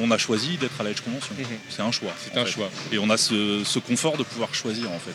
On 0.00 0.10
a 0.12 0.18
choisi 0.18 0.56
d'être 0.56 0.80
à 0.80 0.84
la 0.84 0.90
Edge 0.90 1.00
Convention. 1.00 1.34
C'est 1.68 1.82
un 1.82 1.90
choix. 1.90 2.12
C'est 2.22 2.38
un 2.38 2.44
fait. 2.44 2.50
choix. 2.52 2.70
Et 2.92 2.98
on 2.98 3.10
a 3.10 3.16
ce, 3.16 3.62
ce 3.64 3.78
confort 3.80 4.16
de 4.16 4.22
pouvoir 4.22 4.54
choisir 4.54 4.88
en 4.92 4.98
fait. 5.00 5.14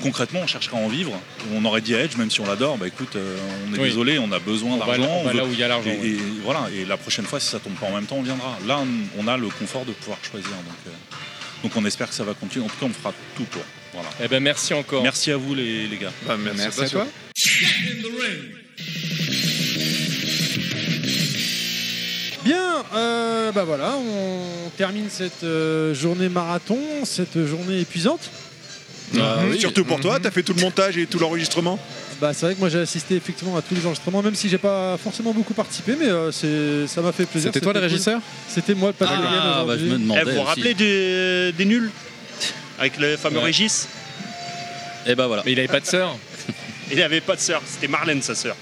Concrètement, 0.00 0.40
on 0.42 0.46
chercherait 0.46 0.76
à 0.76 0.80
en 0.80 0.88
vivre. 0.88 1.12
On 1.54 1.64
aurait 1.64 1.80
dit 1.80 1.94
à 1.94 2.00
Edge, 2.02 2.16
même 2.16 2.30
si 2.30 2.40
on 2.40 2.46
l'adore, 2.46 2.76
bah 2.76 2.86
écoute, 2.88 3.16
on 3.16 3.74
est 3.74 3.78
Oui. 3.78 3.88
désolé, 3.88 4.18
on 4.18 4.30
a 4.32 4.38
besoin 4.38 4.72
On 4.72 4.76
d'argent. 4.78 5.02
là- 5.02 5.08
on 5.08 5.24
va 5.24 5.32
veut- 5.32 5.38
là 5.38 5.44
où 5.44 5.52
il 5.52 5.58
y 5.58 5.62
a 5.62 5.68
l'argent, 5.68 5.90
Et, 5.90 6.16
voilà. 6.44 6.66
Et 6.74 6.84
la 6.84 6.96
prochaine 6.96 7.24
fois, 7.24 7.38
si 7.40 7.48
ça 7.48 7.58
tombe 7.60 7.74
pas 7.74 7.86
en 7.86 7.94
même 7.94 8.06
temps, 8.06 8.16
on 8.16 8.22
viendra. 8.22 8.56
Là, 8.66 8.78
on- 9.18 9.26
a 9.28 9.36
le 9.36 9.48
confort 9.48 9.84
de 9.84 9.92
pouvoir 9.92 10.18
choisir. 10.22 10.50
Donc, 10.50 10.94
donc 11.64 11.72
on 11.76 11.84
espère 11.84 12.08
que 12.08 12.14
ça 12.14 12.24
va 12.24 12.34
continuer. 12.34 12.64
En 12.64 12.68
tout 12.68 12.76
cas, 12.80 12.86
on 12.86 12.92
fera 12.92 13.12
tout 13.36 13.44
pour. 13.44 13.62
Voilà. 13.92 14.08
Eh 14.22 14.28
ben 14.28 14.42
merci 14.42 14.72
encore. 14.74 15.02
Merci 15.02 15.30
à 15.30 15.36
vous 15.36 15.54
les, 15.54 15.86
les 15.86 15.96
gars. 15.98 16.12
Bah, 16.26 16.36
merci 16.56 16.80
à 16.82 16.88
toi. 16.88 17.06
Bien, 22.44 22.84
euh, 22.94 23.52
bah 23.52 23.62
voilà, 23.64 23.94
on 23.96 24.70
termine 24.76 25.06
cette 25.08 25.44
euh, 25.44 25.94
journée 25.94 26.28
marathon, 26.28 26.78
cette 27.04 27.44
journée 27.46 27.80
épuisante. 27.80 28.30
Mhm. 29.14 29.58
Surtout 29.58 29.84
pour 29.84 30.00
toi, 30.00 30.18
t'as 30.20 30.30
fait 30.30 30.42
tout 30.42 30.54
le 30.54 30.60
montage 30.62 30.96
et 30.96 31.06
tout 31.06 31.18
l'enregistrement. 31.18 31.78
Bah 32.20 32.32
c'est 32.32 32.46
vrai 32.46 32.54
que 32.54 32.60
moi 32.60 32.68
j'ai 32.68 32.78
assisté 32.78 33.14
effectivement 33.16 33.56
à 33.56 33.62
tous 33.62 33.74
les 33.74 33.84
enregistrements, 33.84 34.22
même 34.22 34.34
si 34.34 34.48
j'ai 34.48 34.58
pas 34.58 34.96
forcément 34.96 35.32
beaucoup 35.32 35.54
participé, 35.54 35.94
mais 35.98 36.06
euh, 36.08 36.32
c'est 36.32 36.86
ça 36.86 37.00
m'a 37.02 37.12
fait 37.12 37.26
plaisir. 37.26 37.50
C'était 37.52 37.60
toi 37.60 37.72
le 37.72 37.80
cool. 37.80 37.88
régisseur? 37.88 38.20
C'était 38.48 38.74
moi 38.74 38.88
le 38.90 38.94
Ah, 39.00 39.06
papier 39.06 39.24
bah, 39.24 39.62
aujourd'hui. 39.64 39.92
Eh, 40.20 40.24
vous 40.24 40.30
vous 40.36 40.42
rappelez 40.42 40.74
des, 40.74 41.52
des 41.52 41.64
nuls? 41.64 41.90
Avec 42.78 42.98
le 42.98 43.16
fameux 43.16 43.38
Ouais. 43.38 43.44
Régis 43.44 43.88
Et 45.06 45.14
bah 45.14 45.26
voilà. 45.26 45.42
Mais 45.44 45.52
il 45.52 45.58
avait 45.58 45.68
pas 45.68 45.80
de 45.80 45.86
sœur. 45.86 46.16
Il 46.90 46.98
n'avait 46.98 47.20
pas 47.22 47.36
de 47.36 47.40
sœur, 47.40 47.62
c'était 47.66 47.88
Marlène 47.88 48.20
sa 48.20 48.34
sœur. 48.34 48.54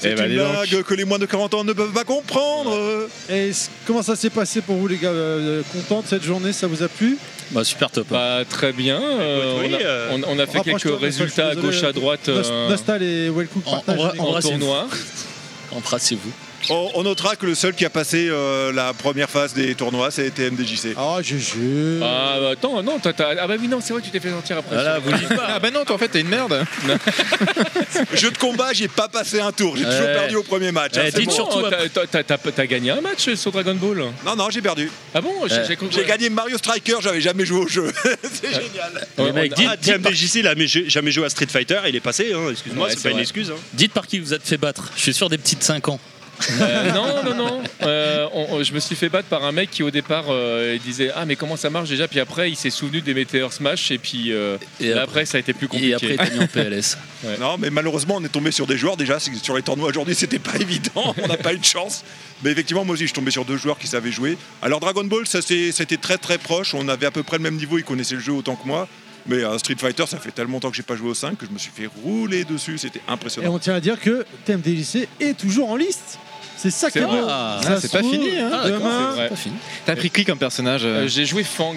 C'est 0.00 0.12
Eh 0.12 0.14
ben, 0.14 0.30
une 0.30 0.38
donc. 0.38 0.52
blague 0.68 0.82
que 0.84 0.94
les 0.94 1.04
moins 1.04 1.18
de 1.18 1.26
40 1.26 1.52
ans 1.54 1.64
ne 1.64 1.72
peuvent 1.74 1.92
pas 1.92 2.04
comprendre. 2.04 3.06
Et 3.28 3.50
comment 3.86 4.02
ça 4.02 4.16
s'est 4.16 4.30
passé 4.30 4.62
pour 4.62 4.76
vous 4.76 4.88
les 4.88 4.96
gars 4.96 5.10
Euh, 5.10 5.62
Content 5.72 6.00
de 6.00 6.06
cette 6.06 6.22
journée, 6.24 6.52
ça 6.54 6.66
vous 6.66 6.82
a 6.82 6.88
plu? 6.88 7.18
Bah 7.50 7.62
super 7.62 7.90
top. 7.90 8.06
Bah, 8.10 8.40
très 8.48 8.72
bien. 8.72 9.00
euh, 9.02 9.58
oui, 9.60 9.68
on, 9.70 9.74
a, 9.74 9.78
euh, 9.82 10.08
on- 10.12 10.22
on 10.36 10.38
a 10.38 10.46
fait 10.46 10.60
quelques 10.62 10.98
résultats 10.98 11.48
à 11.48 11.54
gauche 11.54 11.82
à 11.82 11.92
droite. 11.92 12.26
Euh, 12.30 12.70
Nostal 12.70 13.02
et 13.02 13.28
Wellcook 13.28 13.64
partagent 13.64 13.98
en- 14.00 14.12
les 14.12 14.18
gars. 14.18 14.24
en 14.24 14.40
tournoi. 14.40 14.88
Embrassez-vous. 15.72 16.32
On, 16.70 16.90
on 16.94 17.02
notera 17.02 17.36
que 17.36 17.46
le 17.46 17.54
seul 17.54 17.74
qui 17.74 17.84
a 17.84 17.90
passé 17.90 18.28
euh, 18.30 18.72
la 18.72 18.92
première 18.94 19.28
phase 19.28 19.52
des 19.54 19.74
tournois, 19.74 20.10
c'était 20.10 20.50
MDJC. 20.50 20.94
Ah, 20.96 21.18
GG. 21.22 22.00
Ah 22.02 22.36
bah 22.40 22.50
attends, 22.52 22.82
non, 22.82 22.98
t'as- 23.00 23.12
t'as- 23.12 23.34
ah 23.40 23.46
bah 23.46 23.54
oui, 23.60 23.68
non, 23.68 23.80
c'est 23.82 23.92
vrai 23.92 24.00
que 24.02 24.06
tu 24.06 24.12
t'es 24.12 24.20
fait 24.20 24.30
sortir 24.30 24.58
après. 24.58 24.74
Voilà, 24.76 24.98
vous 24.98 25.12
dites 25.12 25.28
pas. 25.34 25.46
Ah 25.48 25.58
bah 25.58 25.70
non, 25.70 25.84
toi 25.84 25.96
en 25.96 25.98
fait 25.98 26.08
t'es 26.08 26.20
une 26.20 26.28
merde. 26.28 26.64
Jeu 28.14 28.30
de 28.30 28.38
combat, 28.38 28.72
j'ai 28.72 28.88
pas 28.88 29.08
passé 29.08 29.40
un 29.40 29.52
tour. 29.52 29.76
J'ai 29.76 29.84
toujours 29.84 30.06
perdu 30.06 30.36
au 30.36 30.42
premier 30.42 30.72
match. 30.72 30.92
hein, 30.96 31.02
Eh, 31.06 31.10
c'est 31.10 31.18
dites 31.20 31.30
bon. 31.30 31.34
surtout, 31.34 31.62
t'as- 31.92 32.06
t'as- 32.06 32.22
t'as 32.24 32.38
t'as 32.38 32.66
gagné 32.66 32.90
un 32.90 33.00
match 33.00 33.34
sur 33.34 33.50
Dragon 33.52 33.74
Ball 33.74 34.04
Non, 34.24 34.36
non, 34.36 34.48
j'ai 34.50 34.62
perdu. 34.62 34.90
Ah 35.14 35.20
bon 35.20 35.32
J'ai 35.90 36.04
gagné 36.04 36.30
Mario 36.30 36.58
Striker, 36.58 36.96
j'avais 37.02 37.20
jamais 37.20 37.44
joué 37.44 37.60
au 37.60 37.68
jeu. 37.68 37.92
c'est 38.22 38.48
génial. 38.48 39.06
Les 39.18 39.32
mecs, 39.32 39.54
dites, 39.54 39.66
Ah, 39.70 39.76
dites 39.76 39.98
par- 40.02 40.12
TMDJC, 40.12 40.34
il 40.40 40.46
a 40.46 40.50
jamais- 40.54 40.88
jamais 40.88 41.10
joué 41.10 41.26
à 41.26 41.30
Street 41.30 41.46
Fighter, 41.48 41.80
il 41.88 41.96
est 41.96 42.00
passé, 42.00 42.32
hein, 42.34 42.50
excuse-moi, 42.50 42.86
Ouais, 42.86 42.90
c'est 42.92 42.96
c'est 42.98 43.02
pas 43.04 43.08
une 43.10 43.14
vrai. 43.16 43.22
excuse. 43.22 43.50
hein. 43.50 43.58
dites 43.72 43.92
par 43.92 44.06
qui 44.06 44.18
vous 44.18 44.32
êtes 44.34 44.46
fait 44.46 44.58
battre. 44.58 44.90
Je 44.96 45.00
suis 45.02 45.14
sûr 45.14 45.28
des 45.28 45.38
petites 45.38 45.62
5 45.62 45.88
ans. 45.88 45.98
Euh, 46.60 46.92
non, 46.92 47.22
non, 47.24 47.34
non. 47.34 47.62
Euh, 47.82 48.26
on- 48.32 48.46
on- 48.56 48.62
je 48.62 48.72
me 48.72 48.80
suis 48.80 48.94
fait 48.96 49.08
battre 49.08 49.28
par 49.28 49.44
un 49.44 49.52
mec 49.52 49.70
qui 49.70 49.82
au 49.82 49.90
départ 49.90 50.24
euh, 50.28 50.72
il 50.76 50.80
disait 50.82 51.10
ah 51.14 51.24
mais 51.24 51.36
comment 51.36 51.56
ça 51.56 51.70
marche 51.70 51.88
déjà? 51.88 52.08
Puis 52.08 52.20
après 52.20 52.50
il 52.50 52.56
s'est 52.56 52.70
souvenu 52.70 53.00
des 53.00 53.14
Meteor 53.14 53.52
Smash 53.52 53.90
et 53.90 53.98
puis 53.98 54.32
euh, 54.32 54.56
Et 54.80 54.88
là, 54.88 55.02
après- 55.02 55.02
après, 55.12 55.26
ça 55.26 55.36
a 55.36 55.40
été 55.40 55.52
plus 55.52 55.68
compliqué. 55.68 55.90
Et 55.90 55.94
après, 56.14 56.28
il 56.32 56.38
mis 56.38 56.44
en 56.44 56.46
PLS. 56.52 56.96
Ouais. 57.24 57.36
Non, 57.38 57.56
mais 57.58 57.70
malheureusement, 57.70 58.16
on 58.18 58.24
est 58.24 58.28
tombé 58.28 58.50
sur 58.50 58.66
des 58.66 58.76
joueurs 58.76 58.96
déjà. 58.96 59.18
Sur 59.20 59.54
les 59.56 59.62
tournois 59.62 59.88
aujourd'hui, 59.88 60.14
c'était 60.14 60.38
pas 60.38 60.56
évident. 60.60 61.14
On 61.22 61.26
n'a 61.28 61.36
pas 61.36 61.52
eu 61.54 61.58
de 61.58 61.64
chance. 61.64 62.04
Mais 62.42 62.50
effectivement, 62.50 62.84
moi 62.84 62.94
aussi, 62.94 63.02
je 63.02 63.08
suis 63.08 63.14
tombé 63.14 63.30
sur 63.30 63.44
deux 63.44 63.56
joueurs 63.56 63.78
qui 63.78 63.86
savaient 63.86 64.10
jouer. 64.12 64.36
Alors, 64.62 64.80
Dragon 64.80 65.04
Ball, 65.04 65.26
ça 65.26 65.40
c'est- 65.42 65.70
c'était 65.72 65.96
très 65.96 66.18
très 66.18 66.38
proche. 66.38 66.74
On 66.74 66.88
avait 66.88 67.06
à 67.06 67.10
peu 67.10 67.22
près 67.22 67.36
le 67.36 67.42
même 67.44 67.56
niveau. 67.56 67.78
Ils 67.78 67.84
connaissaient 67.84 68.16
le 68.16 68.20
jeu 68.20 68.32
autant 68.32 68.56
que 68.56 68.66
moi. 68.66 68.88
Mais 69.26 69.36
euh, 69.44 69.56
Street 69.58 69.76
Fighter, 69.78 70.04
ça 70.08 70.18
fait 70.18 70.32
tellement 70.32 70.54
longtemps 70.54 70.70
que 70.70 70.76
j'ai 70.76 70.82
pas 70.82 70.96
joué 70.96 71.08
au 71.10 71.14
5 71.14 71.38
que 71.38 71.46
je 71.46 71.52
me 71.52 71.58
suis 71.58 71.70
fait 71.72 71.88
rouler 72.02 72.42
dessus. 72.44 72.76
C'était 72.78 72.98
Et 72.98 73.02
impressionnant. 73.12 73.54
on 73.54 73.58
tient 73.60 73.74
à 73.74 73.80
dire 73.80 74.00
que 74.00 74.24
TMDJC 74.46 75.06
est 75.20 75.38
toujours 75.38 75.70
en 75.70 75.76
liste. 75.76 76.18
C'est 76.62 76.70
ça 76.70 76.90
qui 76.90 76.98
est 76.98 77.02
beau. 77.02 77.08
vrai. 77.08 77.20
Ah, 77.28 77.60
Ça 77.62 77.80
c'est 77.80 77.88
se 77.88 77.92
pas 77.92 77.98
trouve, 77.98 78.12
fini, 78.12 78.28
hein. 78.38 78.50
Ah, 78.52 78.68
d'accord, 78.68 78.78
Demain, 78.80 79.08
c'est 79.10 79.16
vrai. 79.16 79.28
Pas 79.28 79.36
fini. 79.36 79.54
T'as 79.84 79.96
pris 79.96 80.10
qui 80.10 80.24
comme 80.24 80.38
personnage 80.38 80.82
euh 80.84 81.04
Euh, 81.04 81.08
J'ai 81.08 81.24
joué 81.24 81.42
Fang. 81.42 81.74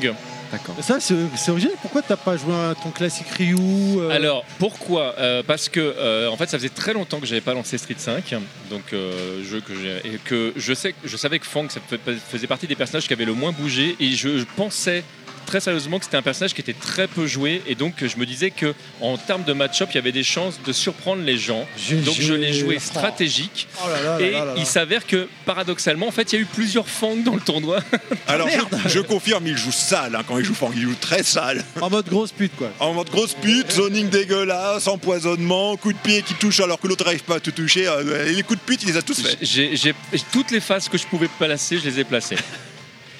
D'accord. 0.52 0.76
Ça, 0.80 0.98
c'est 1.00 1.16
c'est 1.36 1.50
original. 1.50 1.76
Pourquoi 1.82 2.04
t'as 2.04 2.16
pas 2.16 2.38
joué 2.38 2.54
à 2.54 2.76
ton 2.82 2.92
classique 2.92 3.28
Ryu 3.36 3.56
euh, 3.98 4.10
Alors 4.12 4.46
pourquoi 4.60 5.16
Euh, 5.18 5.42
Parce 5.46 5.70
que 5.70 5.80
euh, 5.80 6.30
en 6.30 6.38
fait 6.38 6.48
ça 6.50 6.58
faisait 6.60 6.70
très 6.70 6.94
longtemps 6.94 7.20
que 7.20 7.26
j'avais 7.26 7.42
pas 7.42 7.56
lancé 7.56 7.78
Street 7.80 7.96
5, 7.98 8.36
donc 8.70 8.84
euh, 8.94 9.44
jeu 9.44 9.60
que 9.60 9.74
j'ai 9.76 9.98
et 10.14 10.20
que 10.24 10.54
je 10.56 10.74
sais, 10.76 10.94
je 11.04 11.18
savais 11.18 11.40
que 11.40 11.48
Fang 11.48 11.68
ça 11.68 11.80
fait- 11.90 12.00
faisait 12.32 12.46
partie 12.48 12.68
des 12.68 12.76
personnages 12.76 13.08
qui 13.08 13.14
avaient 13.14 13.26
le 13.26 13.34
moins 13.34 13.52
bougé 13.52 13.96
et 14.00 14.12
je, 14.12 14.38
je 14.38 14.46
pensais 14.56 15.04
très 15.46 15.60
sérieusement 15.60 16.00
que 16.00 16.06
c'était 16.06 16.18
un 16.18 16.22
personnage 16.22 16.54
qui 16.54 16.62
était 16.62 16.74
très 16.74 17.08
peu 17.08 17.28
joué 17.28 17.62
et 17.68 17.76
donc 17.76 17.94
je 18.06 18.18
me 18.18 18.26
disais 18.26 18.52
que 18.52 18.74
en 19.02 19.18
termes 19.18 19.44
de 19.44 19.54
match-up 19.54 19.90
il 19.92 19.96
y 19.96 19.98
avait 20.00 20.12
des 20.12 20.24
chances 20.24 20.60
de 20.66 20.74
surprendre 20.74 21.24
les 21.24 21.38
gens. 21.38 21.66
Donc 22.06 22.16
je 22.20 22.34
l'ai 22.34 22.54
joué 22.54 22.80
stratégique 22.80 23.68
Oh 23.84 23.88
là 23.90 24.02
là 24.02 24.20
là 24.20 24.26
et 24.26 24.32
là 24.32 24.40
là 24.40 24.46
là. 24.46 24.54
il 24.58 24.66
s'avère 24.66 25.06
que 25.06 25.28
paradoxalement 25.46 26.08
en 26.08 26.12
fait 26.12 26.34
il 26.34 26.36
y 26.36 26.40
a 26.40 26.42
eu 26.42 26.46
plusieurs 26.46 26.88
Fang 26.88 27.16
dans 27.18 27.36
le 27.36 27.42
tournoi. 27.42 27.80
Alors, 28.28 28.50
je, 28.50 28.90
je 28.90 29.00
confirme, 29.00 29.46
il 29.48 29.58
joue 29.58 29.72
sale. 29.72 30.16
hein, 30.16 30.24
quand 30.28 30.38
il 30.40 30.46
joue 30.46 30.54
Fang, 30.56 30.72
il 30.76 30.82
joue 30.82 30.96
très 31.00 31.24
sale. 31.24 31.64
En 31.82 31.90
mode 31.90 32.08
grosse 32.10 32.32
pute, 32.32 32.56
quoi. 32.56 32.72
En 32.80 32.94
mode 32.94 33.10
grosse 33.10 33.34
pute, 33.34 33.72
zoning 33.72 34.10
dégueulasse, 34.10 34.88
empoisonnement, 34.88 35.78
coup 35.78 35.94
de 35.94 35.98
pied 35.98 36.22
qui 36.22 36.34
touche 36.36 36.60
alors 36.60 36.80
que 36.80 36.88
l'autre 36.88 37.04
n'arrive 37.06 37.24
pas 37.24 37.36
à 37.36 37.40
te 37.40 37.50
toucher. 37.52 37.88
euh, 37.88 38.28
et 38.28 38.34
les 38.34 38.44
coups 38.44 38.60
de 38.60 38.66
pute, 38.66 38.84
il 38.84 38.90
les 38.90 38.98
a 38.98 39.02
tous 39.02 39.22
faits. 39.22 39.38
J'ai 39.42 39.76
j'ai- 39.76 39.94
toutes 40.32 40.52
les 40.52 40.60
phases 40.60 40.90
que 40.90 40.98
je 40.98 41.06
pouvais 41.06 41.28
placer, 41.38 41.78
je 41.78 41.86
les 41.90 42.00
ai 42.00 42.04
placées. 42.04 42.38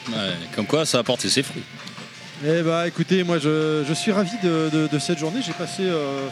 Ouais, 0.10 0.16
comme 0.56 0.66
quoi, 0.68 0.86
ça 0.86 1.00
a 1.00 1.04
porté 1.04 1.30
ses 1.30 1.44
fruits. 1.44 1.64
Eh 2.44 2.64
bah 2.64 2.86
écoutez, 2.86 3.24
moi 3.24 3.40
je, 3.40 3.94
suis 3.94 4.12
ravi 4.12 4.32
de, 4.44 5.00
cette 5.00 5.20
journée. 5.20 5.40
J'ai 5.42 5.54
passé 5.54 5.84
euh, 5.84 6.28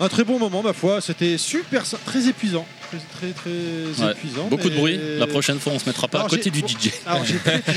un 0.00 0.08
très 0.08 0.24
bon 0.24 0.38
moment, 0.38 0.62
ma 0.62 0.72
foi. 0.72 1.00
C'était 1.00 1.38
super, 1.38 1.84
très 2.04 2.26
épuisant. 2.26 2.66
Très, 2.90 2.98
très, 2.98 3.32
très 3.32 4.04
Ouais. 4.04 4.12
épuisant. 4.12 4.46
Beaucoup 4.48 4.68
de 4.68 4.74
bruit. 4.74 4.98
La 5.18 5.26
prochaine 5.26 5.58
fois, 5.60 5.72
on 5.72 5.78
se 5.78 5.86
mettra 5.86 6.08
pas 6.08 6.18
Alors, 6.18 6.26
à 6.26 6.30
côté 6.36 6.50
du 6.50 6.60
DJ. 6.60 6.90
Alors 7.06 7.24
j'ai 7.24 7.36
très, 7.38 7.62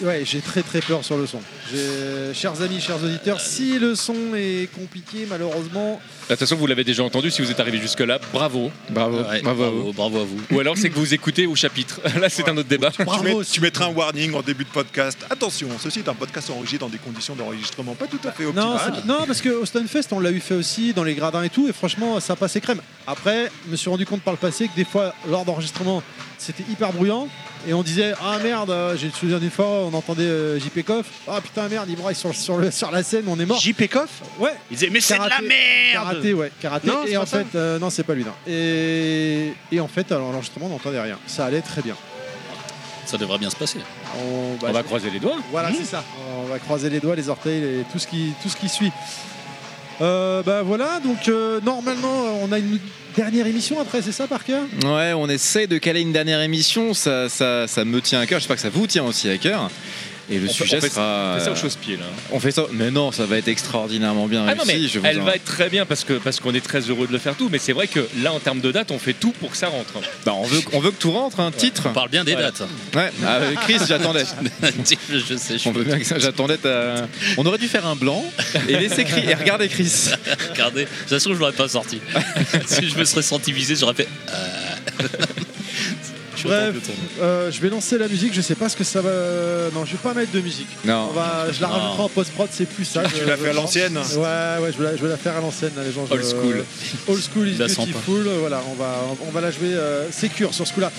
j'ai- 0.00 0.04
ouais, 0.06 0.22
j'ai 0.26 0.40
très 0.40 0.62
très 0.62 0.80
peur 0.80 1.04
sur 1.04 1.16
le 1.16 1.26
son. 1.26 1.40
J'ai- 1.72 2.34
Chers 2.34 2.60
amis, 2.62 2.80
chers 2.80 3.02
auditeurs, 3.02 3.40
si 3.40 3.78
le 3.78 3.94
son 3.94 4.14
est 4.34 4.68
compliqué, 4.74 5.26
malheureusement, 5.28 6.00
De 6.28 6.34
toute 6.34 6.38
façon, 6.38 6.56
vous 6.56 6.66
l'avez 6.66 6.84
déjà 6.84 7.02
entendu, 7.02 7.30
si 7.30 7.42
vous 7.42 7.50
êtes 7.50 7.60
arrivé 7.60 7.78
jusque-là, 7.78 8.18
bravo. 8.32 8.70
Bravo, 8.90 9.18
Ouais, 9.22 9.42
bravo 9.42 9.62
à 9.64 9.70
vous. 9.70 9.76
bravo, 9.76 9.92
bravo 9.92 10.20
à 10.20 10.24
vous. 10.24 10.40
Ou 10.56 10.60
alors 10.60 10.76
c'est 10.78 10.88
que 10.88 10.94
vous 10.94 11.12
écoutez 11.14 11.46
au 11.46 11.54
chapitre. 11.54 12.00
Là, 12.20 12.28
c'est 12.28 12.48
un 12.48 12.56
autre 12.56 12.68
débat. 12.68 12.90
Tu, 12.90 13.02
mets- 13.24 13.44
tu 13.50 13.60
mettras 13.60 13.86
un 13.86 13.92
warning 13.92 14.34
en 14.34 14.42
début 14.42 14.64
de 14.64 14.68
podcast. 14.70 15.18
Attention, 15.30 15.68
ceci 15.82 15.98
est 16.00 16.08
un 16.08 16.14
podcast 16.14 16.48
enregistré 16.50 16.78
dans 16.78 16.88
des 16.88 16.98
conditions 16.98 17.34
d'enregistrement 17.34 17.94
pas 17.94 18.06
tout 18.06 18.20
à 18.26 18.32
fait 18.32 18.44
Non, 18.44 18.74
optimales. 18.74 19.00
c'est- 19.02 19.06
non, 19.08 19.24
parce 19.26 19.40
que 19.40 19.48
au 19.50 19.66
Stunfest, 19.66 20.12
on 20.12 20.20
l'a 20.20 20.30
eu 20.30 20.40
fait 20.40 20.54
aussi 20.54 20.92
dans 20.94 21.04
les 21.04 21.14
gradins 21.14 21.42
et 21.42 21.50
tout, 21.50 21.68
et 21.68 21.72
franchement, 21.72 22.18
ça 22.20 22.36
passait 22.36 22.60
crème. 22.60 22.80
Après, 23.06 23.50
je 23.66 23.70
me 23.72 23.76
suis 23.76 23.90
rendu 23.90 24.06
compte 24.06 24.22
par 24.22 24.32
le 24.32 24.38
passé 24.42 24.68
que 24.68 24.74
des 24.76 24.84
fois, 24.84 25.14
lors 25.28 25.44
d'enregistrement, 25.46 26.02
c'était 26.36 26.64
hyper 26.70 26.92
bruyant, 26.92 27.28
et 27.66 27.72
on 27.72 27.82
disait 27.82 28.12
Ah 28.20 28.38
merde, 28.42 28.70
euh, 28.70 28.96
j'ai 28.96 29.06
le 29.06 29.12
souvenir 29.12 29.38
d'une 29.40 29.50
fois, 29.50 29.66
on 29.66 29.94
entendait 29.94 30.24
euh, 30.24 30.58
JP 30.58 30.84
Koff. 30.84 31.06
Ah 31.28 31.40
putain, 31.40 31.68
merde, 31.68 31.86
il 31.88 31.96
braille 31.96 32.14
sur, 32.16 32.34
sur, 32.34 32.56
le- 32.58 32.70
sur 32.70 32.90
la 32.90 33.02
scène, 33.02 33.24
on 33.28 33.38
est 33.40 33.46
mort. 33.46 33.60
JP 33.60 33.88
Koff 33.90 34.10
Ouais. 34.38 34.52
Il 34.70 34.76
disait, 34.76 34.90
mais 34.92 35.00
c'est 35.00 35.14
de 35.14 35.20
la 35.20 35.40
merde 35.40 35.92
Karaté, 35.94 36.34
ouais, 36.34 36.50
karaté. 36.60 36.88
Non, 36.88 37.02
c'est 37.06 37.12
et 37.12 37.16
en 37.16 37.24
fait, 37.26 37.46
euh, 37.54 37.78
non, 37.78 37.88
c'est 37.88 38.02
pas 38.02 38.14
lui, 38.14 38.24
non. 38.24 38.32
Et, 38.46 39.52
et 39.70 39.80
en 39.80 39.88
fait, 39.88 40.10
alors 40.12 40.32
l'enregistrement, 40.32 40.66
on 40.66 40.70
n'entendait 40.70 41.00
rien. 41.00 41.18
Ça 41.26 41.46
allait 41.46 41.62
très 41.62 41.80
bien. 41.80 41.94
Ça 43.06 43.18
devrait 43.18 43.38
bien 43.38 43.50
se 43.50 43.56
passer. 43.56 43.78
On, 44.18 44.54
bah, 44.60 44.68
On 44.70 44.72
va 44.72 44.82
croiser 44.82 45.10
les 45.10 45.18
doigts. 45.20 45.36
Voilà, 45.50 45.70
c'est 45.76 45.84
ça. 45.84 46.02
On 46.38 46.44
va 46.46 46.58
croiser 46.58 46.88
les 46.90 47.00
doigts, 47.00 47.14
les 47.16 47.28
orteils 47.28 47.62
et 47.62 47.84
tout 47.92 47.98
ce 47.98 48.06
qui, 48.06 48.32
tout 48.42 48.48
ce 48.48 48.56
qui 48.56 48.68
suit. 48.68 48.92
Euh, 50.00 50.42
bah 50.42 50.62
voilà, 50.62 51.00
donc 51.00 51.28
euh, 51.28 51.60
normalement 51.60 52.38
on 52.42 52.50
a 52.50 52.58
une 52.58 52.78
dernière 53.14 53.46
émission 53.46 53.80
après, 53.80 54.02
c'est 54.02 54.12
ça 54.12 54.26
Parker? 54.26 54.60
Ouais, 54.84 55.12
on 55.12 55.28
essaie 55.28 55.66
de 55.66 55.78
caler 55.78 56.00
une 56.00 56.12
dernière 56.12 56.40
émission, 56.40 56.94
ça, 56.94 57.28
ça, 57.28 57.68
ça 57.68 57.84
me 57.84 58.00
tient 58.00 58.20
à 58.20 58.26
cœur, 58.26 58.38
j'espère 58.40 58.56
que 58.56 58.62
ça 58.62 58.70
vous 58.70 58.86
tient 58.86 59.04
aussi 59.04 59.28
à 59.28 59.36
cœur. 59.38 59.70
Et 60.30 60.38
le 60.38 60.44
On 60.44 60.48
fait- 60.48 60.64
sujet 60.64 60.80
fait- 60.80 60.88
sera. 60.88 61.32
on 61.34 61.38
fait 61.38 61.44
ça 61.44 61.50
au 61.52 61.56
chausse-pied, 61.56 61.96
là. 61.96 62.04
On 62.30 62.38
fait 62.40 62.52
ça, 62.52 62.64
mais 62.72 62.90
non, 62.90 63.10
ça 63.12 63.26
va 63.26 63.38
être 63.38 63.48
extraordinairement 63.48 64.26
bien 64.28 64.44
Ah 64.48 64.54
non, 64.54 64.62
mais 64.66 64.86
je 64.86 64.98
vous 65.00 65.04
elle 65.06 65.20
en- 65.20 65.24
va 65.24 65.34
être 65.34 65.44
très 65.44 65.68
bien 65.68 65.84
parce 65.84 66.04
que 66.04 66.14
parce 66.14 66.38
qu'on 66.40 66.54
est 66.54 66.60
très 66.64 66.80
heureux 66.80 67.06
de 67.08 67.12
le 67.12 67.18
faire 67.18 67.34
tout. 67.34 67.48
Mais 67.50 67.58
c'est 67.58 67.72
vrai 67.72 67.88
que 67.88 68.06
là, 68.22 68.32
en 68.32 68.38
termes 68.38 68.60
de 68.60 68.70
date, 68.70 68.90
on 68.92 68.98
fait 68.98 69.14
tout 69.14 69.32
pour 69.32 69.50
que 69.50 69.56
ça 69.56 69.68
rentre. 69.68 69.94
Bah, 70.24 70.32
on, 70.34 70.44
veut, 70.44 70.60
on 70.72 70.80
veut 70.80 70.90
que 70.92 71.00
tout 71.00 71.10
rentre, 71.10 71.40
un 71.40 71.50
titre. 71.50 71.82
On 71.86 71.92
parle 71.92 72.08
bien 72.08 72.24
des 72.24 72.34
dates. 72.36 72.62
Ouais, 72.94 73.10
avec 73.26 73.58
Chris, 73.60 73.78
j'attendais. 73.86 74.24
je 75.10 75.36
sais, 75.36 75.58
je 75.58 75.68
On 75.68 75.72
veut 75.72 75.84
bien 75.84 75.98
que 75.98 76.04
ça, 76.04 76.18
j'attendais. 76.18 76.56
ta- 76.58 77.08
On 77.36 77.44
aurait 77.44 77.58
dû 77.58 77.68
faire 77.68 77.86
un 77.86 77.96
blanc 77.96 78.24
et 78.68 78.78
laisser 78.78 79.04
Chris. 79.04 79.22
Et 79.28 79.34
regardez 79.42 79.68
Chris. 79.68 79.92
Regardez, 80.52 80.86
ça 81.08 81.18
se 81.18 81.24
trouve, 81.24 81.34
je 81.34 81.40
l'aurais 81.40 81.52
pas 81.52 81.68
sorti. 81.68 82.00
si 82.66 82.88
je 82.88 82.96
me 82.96 83.04
serais 83.04 83.22
senti 83.22 83.52
visé, 83.52 83.74
j'aurais 83.76 83.94
fait. 83.94 84.08
euh. 84.32 85.06
Je 86.42 86.48
Bref, 86.48 86.74
euh, 87.20 87.50
je 87.52 87.60
vais 87.60 87.68
lancer 87.70 87.98
la 87.98 88.08
musique, 88.08 88.34
je 88.34 88.40
sais 88.40 88.54
pas 88.56 88.68
ce 88.68 88.76
que 88.76 88.84
ça 88.84 89.00
va. 89.00 89.10
Non, 89.74 89.84
je 89.84 89.92
vais 89.92 89.98
pas 90.02 90.12
mettre 90.14 90.32
de 90.32 90.40
musique. 90.40 90.66
Non. 90.84 91.08
On 91.10 91.12
va, 91.12 91.46
je 91.52 91.60
la 91.60 91.68
Non. 91.68 91.74
rajouterai 91.74 92.02
en 92.02 92.08
post-prod, 92.08 92.48
c'est 92.50 92.66
plus 92.66 92.84
ça. 92.84 93.02
Tu 93.04 93.20
je- 93.20 93.24
l'as 93.24 93.36
fait 93.36 93.50
à 93.50 93.52
l'ancienne 93.52 93.96
Ouais, 93.96 94.62
ouais, 94.62 94.72
je 94.72 94.78
vais 94.78 94.84
la, 94.84 94.96
je 94.96 95.02
vais 95.02 95.08
la 95.08 95.16
faire 95.16 95.36
à 95.36 95.40
l'ancienne, 95.40 95.72
les 95.84 95.92
gens. 95.92 96.06
je- 96.06 96.12
Old 96.14 96.24
school. 96.24 96.64
Old 97.08 97.22
school 97.22 97.48
is 97.48 97.56
pas. 97.58 97.66
beautiful. 97.68 98.28
Voilà, 98.40 98.62
on 98.70 98.74
va, 98.74 99.04
on 99.26 99.30
va 99.30 99.40
la 99.40 99.50
jouer 99.50 99.72
euh, 99.74 100.10
sécure 100.10 100.52
sur 100.54 100.66
ce 100.66 100.72
coup-là. 100.72 100.90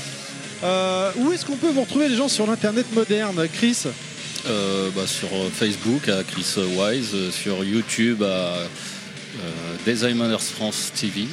Euh, 0.64 1.12
où 1.18 1.32
est-ce 1.34 1.46
qu'on 1.46 1.58
peut 1.58 1.72
vous 1.72 1.82
retrouver 1.82 2.08
les 2.08 2.16
gens 2.16 2.30
sur 2.30 2.48
l'internet 2.48 2.86
moderne, 2.94 3.46
Chris? 3.54 3.80
Euh, 4.48 4.90
bah, 4.96 5.04
sur 5.08 5.28
Facebook 5.54 6.08
à 6.10 6.24
Chris 6.24 6.46
Wise, 6.58 7.32
sur 7.32 7.64
YouTube 7.64 8.24
à 8.24 8.26
euh, 8.26 8.68
Designers 9.86 10.38
France 10.40 10.92
TV. 11.00 11.26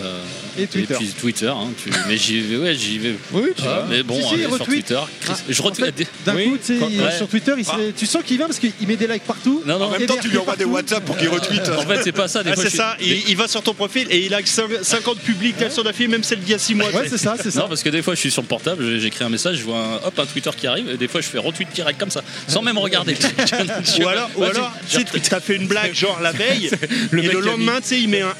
Euh, 0.00 0.22
Et 0.58 0.66
Twitter. 0.66 0.94
puis 0.94 1.08
Twitter, 1.08 1.48
hein, 1.48 1.68
tu- 1.82 1.90
mais 2.08 2.16
j'y 2.16 2.40
vais, 2.40 2.56
ouais, 2.56 2.74
j'y 2.74 2.98
vais. 2.98 3.14
Oui, 3.32 3.50
tu 3.56 3.62
Ah, 3.64 3.80
vas. 3.80 3.86
mais 3.88 4.02
bon, 4.02 4.20
Si, 4.20 4.36
si, 4.36 4.42
sur. 4.44 4.64
Twitter. 4.64 4.98
Chris- 5.20 5.32
Ah, 5.32 5.38
je 5.48 5.60
en 5.60 5.64
retweet. 5.64 5.84
fait, 5.96 6.06
D'un 6.26 6.34
Oui, 6.36 6.44
coup, 6.50 6.56
tu 6.58 6.64
sais, 6.74 6.78
quand- 6.80 6.88
il- 6.90 7.00
ouais. 7.00 7.16
sur 7.16 7.28
Twitter, 7.28 7.52
il 7.58 7.64
se- 7.64 7.70
Ah. 7.72 7.76
tu 7.96 8.06
sens 8.06 8.22
qu'il 8.24 8.36
vient 8.36 8.46
parce 8.46 8.58
qu'il 8.58 8.72
met 8.86 8.96
des 8.96 9.06
likes 9.06 9.24
partout. 9.24 9.62
Non, 9.66 9.78
non, 9.78 9.86
En 9.86 9.90
même 9.90 10.02
Et 10.02 10.06
temps, 10.06 10.16
tu 10.20 10.28
lui 10.28 10.38
envoies 10.38 10.56
des. 10.56 10.64
WhatsApp 10.68 11.04
pour 11.04 11.16
qu'il 11.16 11.28
retweete. 11.28 11.68
En 11.70 11.82
fait, 11.86 12.02
c'est 12.04 12.12
pas 12.12 12.28
ça. 12.28 12.42
Des 12.42 12.50
Ah, 12.50 12.54
fois, 12.54 12.64
c'est 12.64 12.76
ça, 12.76 12.96
il, 13.00 13.28
il 13.28 13.36
va 13.36 13.48
sur 13.48 13.62
ton 13.62 13.74
profil 13.74 14.06
et 14.10 14.18
il 14.26 14.34
a 14.34 14.42
que 14.42 14.48
cin- 14.48 14.82
50 14.82 15.18
publications 15.20 15.82
d'affilée, 15.82 16.08
même 16.08 16.22
celle 16.22 16.40
d'il 16.40 16.50
y 16.50 16.54
a 16.54 16.58
6 16.58 16.74
mois. 16.74 16.90
Ouais, 16.90 17.08
c'est 17.08 17.18
ça, 17.18 17.36
c'est 17.42 17.50
ça. 17.50 17.60
Non, 17.60 17.68
parce 17.68 17.82
que 17.82 17.88
des 17.88 18.02
fois, 18.02 18.14
je 18.14 18.20
suis 18.20 18.30
sur 18.30 18.42
le 18.42 18.48
portable, 18.48 18.98
j'écris 19.00 19.24
un 19.24 19.28
message, 19.30 19.56
je 19.58 19.62
vois 19.64 19.78
un, 19.78 19.94
hop, 20.06 20.18
un 20.18 20.26
Twitter 20.26 20.50
qui 20.56 20.66
arrive, 20.66 20.88
et 20.90 20.96
des 20.96 21.08
fois, 21.08 21.20
je 21.20 21.26
fais 21.28 21.38
retweet 21.38 21.68
direct 21.74 21.98
comme 21.98 22.10
ça, 22.10 22.22
sans 22.46 22.62
même 22.62 22.78
regarder. 22.78 23.14
Ou 24.00 24.08
alors, 24.08 24.30
ou 24.36 24.42
alors 24.44 24.72
tu 24.90 24.98
sais, 24.98 25.04
tu 25.04 25.34
as 25.34 25.40
fait 25.40 25.56
une 25.56 25.66
blague 25.66 25.94
genre 25.94 26.20
la 26.20 26.32
veille, 26.32 26.70
Le 27.10 27.24
et 27.24 27.28
le 27.28 27.40
lendemain, 27.40 27.80
tu 27.80 27.88
sais, 27.88 28.00
il 28.00 28.08
met 28.08 28.22
un 28.22 28.34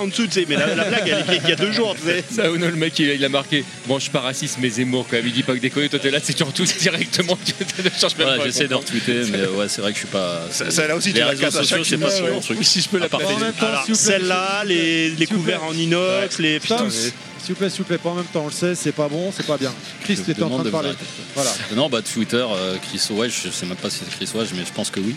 en 0.00 0.06
dessous, 0.06 0.26
tu 0.26 0.32
sais, 0.32 0.46
mais 0.48 0.56
la, 0.56 0.74
la 0.80 0.88
blague, 0.88 1.08
elle 1.08 1.18
est 1.18 1.24
faite 1.24 1.40
il 1.44 1.50
y 1.50 1.52
a 1.52 1.56
deux 1.56 1.72
jours, 1.72 1.94
tu 1.96 2.02
sais. 2.08 2.24
Ça 2.30 2.50
ou 2.50 2.56
non, 2.58 2.66
le 2.66 2.76
mec 2.76 2.98
il, 2.98 3.08
il 3.08 3.24
a 3.24 3.28
marqué 3.28 3.64
Bon, 3.86 3.98
je 3.98 4.02
suis 4.02 4.10
pas 4.10 4.20
raciste, 4.20 4.58
mais 4.60 4.68
Zemmour 4.68 5.06
quand 5.08 5.16
même. 5.16 5.26
Il 5.26 5.32
dit 5.32 5.42
pas 5.42 5.54
que 5.54 5.58
déconner. 5.58 5.88
Toi 5.88 5.98
t'es 5.98 6.10
là, 6.10 6.18
c'est 6.22 6.32
tu 6.40 6.42
retweets 6.42 6.78
directement. 6.80 7.38
Ne 7.78 8.24
même 8.24 8.40
j'essaie 8.44 8.68
de 8.68 8.74
retweeter, 8.74 9.24
mais 9.30 9.46
ouais, 9.46 9.68
c'est 9.68 9.80
vrai 9.80 9.92
que 9.92 9.96
je 9.98 10.04
suis 10.04 10.12
pas. 10.12 10.46
Ça- 10.50 10.70
ça, 10.70 10.86
là 10.86 10.96
aussi, 10.96 11.10
tu 11.10 11.16
les 11.16 11.24
réseaux 11.24 11.50
sociaux, 11.50 11.84
c'est 11.84 11.98
pas 11.98 12.10
trop 12.10 12.28
mon 12.28 12.40
truc. 12.40 12.58
Si 12.62 12.80
je 12.80 12.88
peux 12.88 12.98
la 12.98 13.08
celle-là, 13.92 14.64
les, 14.64 15.26
couverts 15.26 15.64
en 15.64 15.74
inox, 15.74 16.38
les. 16.38 16.60
S'il 17.42 17.54
vous 17.54 17.58
plaît, 17.58 17.70
s'il 17.70 17.78
vous 17.78 17.84
plaît, 17.84 17.98
pas 17.98 18.10
en 18.10 18.14
même 18.14 18.24
temps, 18.26 18.42
on 18.42 18.46
le 18.46 18.52
sait, 18.52 18.74
c'est 18.74 18.92
pas 18.92 19.08
bon, 19.08 19.32
c'est 19.34 19.46
pas 19.46 19.56
bien. 19.56 19.72
Chris, 20.02 20.18
tu 20.24 20.30
étais 20.30 20.42
en 20.42 20.48
train 20.50 20.58
de 20.58 20.64
de 20.64 20.70
parler. 20.70 20.90
Voilà. 21.34 21.50
Non, 21.74 21.88
bah 21.88 22.02
Twitter, 22.02 22.44
euh, 22.50 22.76
Chris 22.78 23.02
Wage, 23.10 23.42
je 23.44 23.50
sais 23.50 23.66
même 23.66 23.76
pas 23.76 23.88
si 23.90 24.00
c'est 24.04 24.10
Chris 24.16 24.30
Wage, 24.34 24.48
mais 24.54 24.64
je 24.66 24.72
pense 24.72 24.90
que 24.90 25.00
oui. 25.00 25.14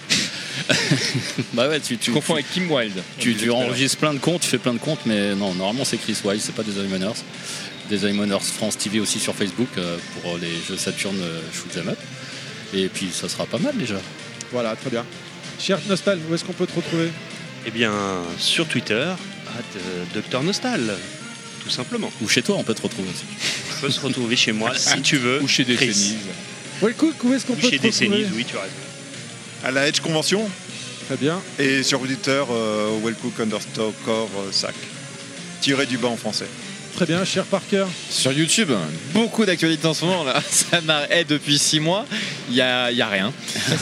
bah 1.54 1.68
ouais, 1.68 1.80
tu, 1.80 1.98
tu, 1.98 2.06
Tu 2.06 2.12
confonds 2.12 2.36
avec 2.36 2.50
Kim 2.52 2.72
Wilde. 2.72 3.02
tu, 3.20 3.36
tu 3.36 3.52
enregistres 3.52 3.98
plein 3.98 4.14
de 4.14 4.20
comptes, 4.20 4.42
tu 4.42 4.48
fais 4.48 4.58
plein 4.58 4.74
de 4.74 4.80
comptes, 4.80 5.02
mais 5.06 5.36
non, 5.36 5.54
normalement 5.54 5.84
c'est 5.86 5.98
Chris 5.98 6.18
Wise, 6.24 6.44
c'est 6.44 6.56
pas 6.56 6.64
des 6.64 6.72
Miners. 6.84 7.14
Des 7.90 7.98
Miners 8.14 8.40
France 8.42 8.78
TV 8.78 9.00
aussi 9.02 9.20
sur 9.20 9.36
Facebook 9.36 9.68
euh, 9.78 9.98
pour 10.22 10.38
les 10.38 10.54
jeux 10.68 10.78
Saturn 10.78 11.16
euh, 11.20 11.42
Shoot 11.52 11.78
'em 11.78 11.90
Up. 11.90 12.00
Et 12.74 12.88
puis 12.88 13.10
ça 13.12 13.28
sera 13.28 13.46
pas 13.46 13.60
mal 13.60 13.76
déjà. 13.78 14.00
Voilà, 14.52 14.76
très 14.76 14.90
bien. 14.90 15.06
Cher 15.60 15.80
Nostal, 15.88 16.20
où 16.30 16.34
est-ce 16.34 16.44
qu'on 16.44 16.54
peut 16.54 16.66
te 16.66 16.76
retrouver? 16.76 17.10
Eh 17.66 17.72
bien, 17.72 17.92
sur 18.40 18.68
Twitter, 18.68 19.04
at 19.48 20.20
Dr 20.20 20.42
Nostal, 20.44 20.96
tout 21.64 21.70
simplement. 21.70 22.12
Ou 22.22 22.28
chez 22.28 22.42
toi, 22.42 22.56
on 22.58 22.64
peut 22.64 22.74
te 22.74 22.82
retrouver 22.82 23.10
aussi. 23.10 23.24
On 23.78 23.82
peut 23.82 23.90
se 23.92 24.00
retrouver 24.00 24.36
chez 24.36 24.52
moi 24.52 24.74
si 24.76 25.02
tu 25.02 25.18
veux. 25.18 25.42
Ou 25.42 25.48
chez 25.48 25.64
des 25.64 25.76
Chris. 25.76 26.16
Wellcook, 26.82 27.24
où 27.24 27.34
est-ce 27.34 27.46
qu'on 27.46 27.54
Ou 27.54 27.58
peut 27.58 27.70
chez 27.70 27.78
te 27.78 27.84
des 27.84 27.90
retrouver 27.90 28.18
Cénises, 28.18 28.32
oui, 28.36 28.46
tu 28.46 28.58
as 28.58 28.62
raison. 28.62 28.74
À 29.64 29.72
la 29.72 29.88
Edge 29.88 30.00
Convention 30.02 30.50
Très 31.08 31.18
bien. 31.18 31.42
et 31.60 31.84
sur 31.84 32.00
Twitter, 32.02 32.44
euh, 32.50 32.98
Wellcook 33.04 33.40
underscore 33.40 34.30
euh, 34.38 34.52
sac. 34.52 34.76
Tiré 35.62 35.86
du 35.86 35.98
bas 35.98 36.10
en 36.10 36.18
français. 36.18 36.48
Très 36.96 37.06
bien, 37.08 37.26
cher 37.26 37.44
Parker. 37.46 37.86
Sur 38.10 38.32
YouTube, 38.34 38.70
beaucoup 39.14 39.46
d'actualités 39.46 39.88
en 39.88 39.96
ce 39.96 40.06
moment 40.06 40.24
là. 40.24 40.40
Ça 40.50 40.80
m'arrête 40.82 41.28
depuis 41.28 41.58
6 41.58 41.80
mois. 41.80 42.06
Il 42.50 42.56
y 42.56 42.62
a, 42.62 42.92
il 42.92 42.98
y 42.98 43.02
a 43.02 43.08
rien. 43.08 43.34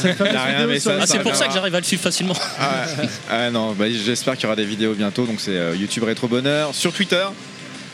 Il 0.03 0.09
y 0.09 0.35
a 0.35 0.43
rien, 0.43 0.67
mais 0.67 0.79
ça. 0.79 0.97
Ah, 1.01 1.05
c'est 1.05 1.19
pour 1.19 1.35
ça 1.35 1.47
que 1.47 1.53
j'arrive 1.53 1.75
à 1.75 1.79
le 1.79 1.83
suivre 1.85 2.01
facilement. 2.01 2.35
Ah, 2.57 2.85
ouais. 2.99 3.09
Ah 3.29 3.49
non, 3.51 3.73
bah, 3.73 3.85
j'espère 3.89 4.35
qu'il 4.35 4.43
y 4.43 4.45
aura 4.45 4.55
des 4.55 4.65
vidéos 4.65 4.93
bientôt. 4.93 5.25
Donc 5.25 5.41
c'est 5.41 5.57
euh, 5.57 5.75
YouTube 5.75 6.03
Rétro 6.03 6.27
Bonheur. 6.29 6.73
Sur 6.73 6.93
Twitter, 6.93 7.25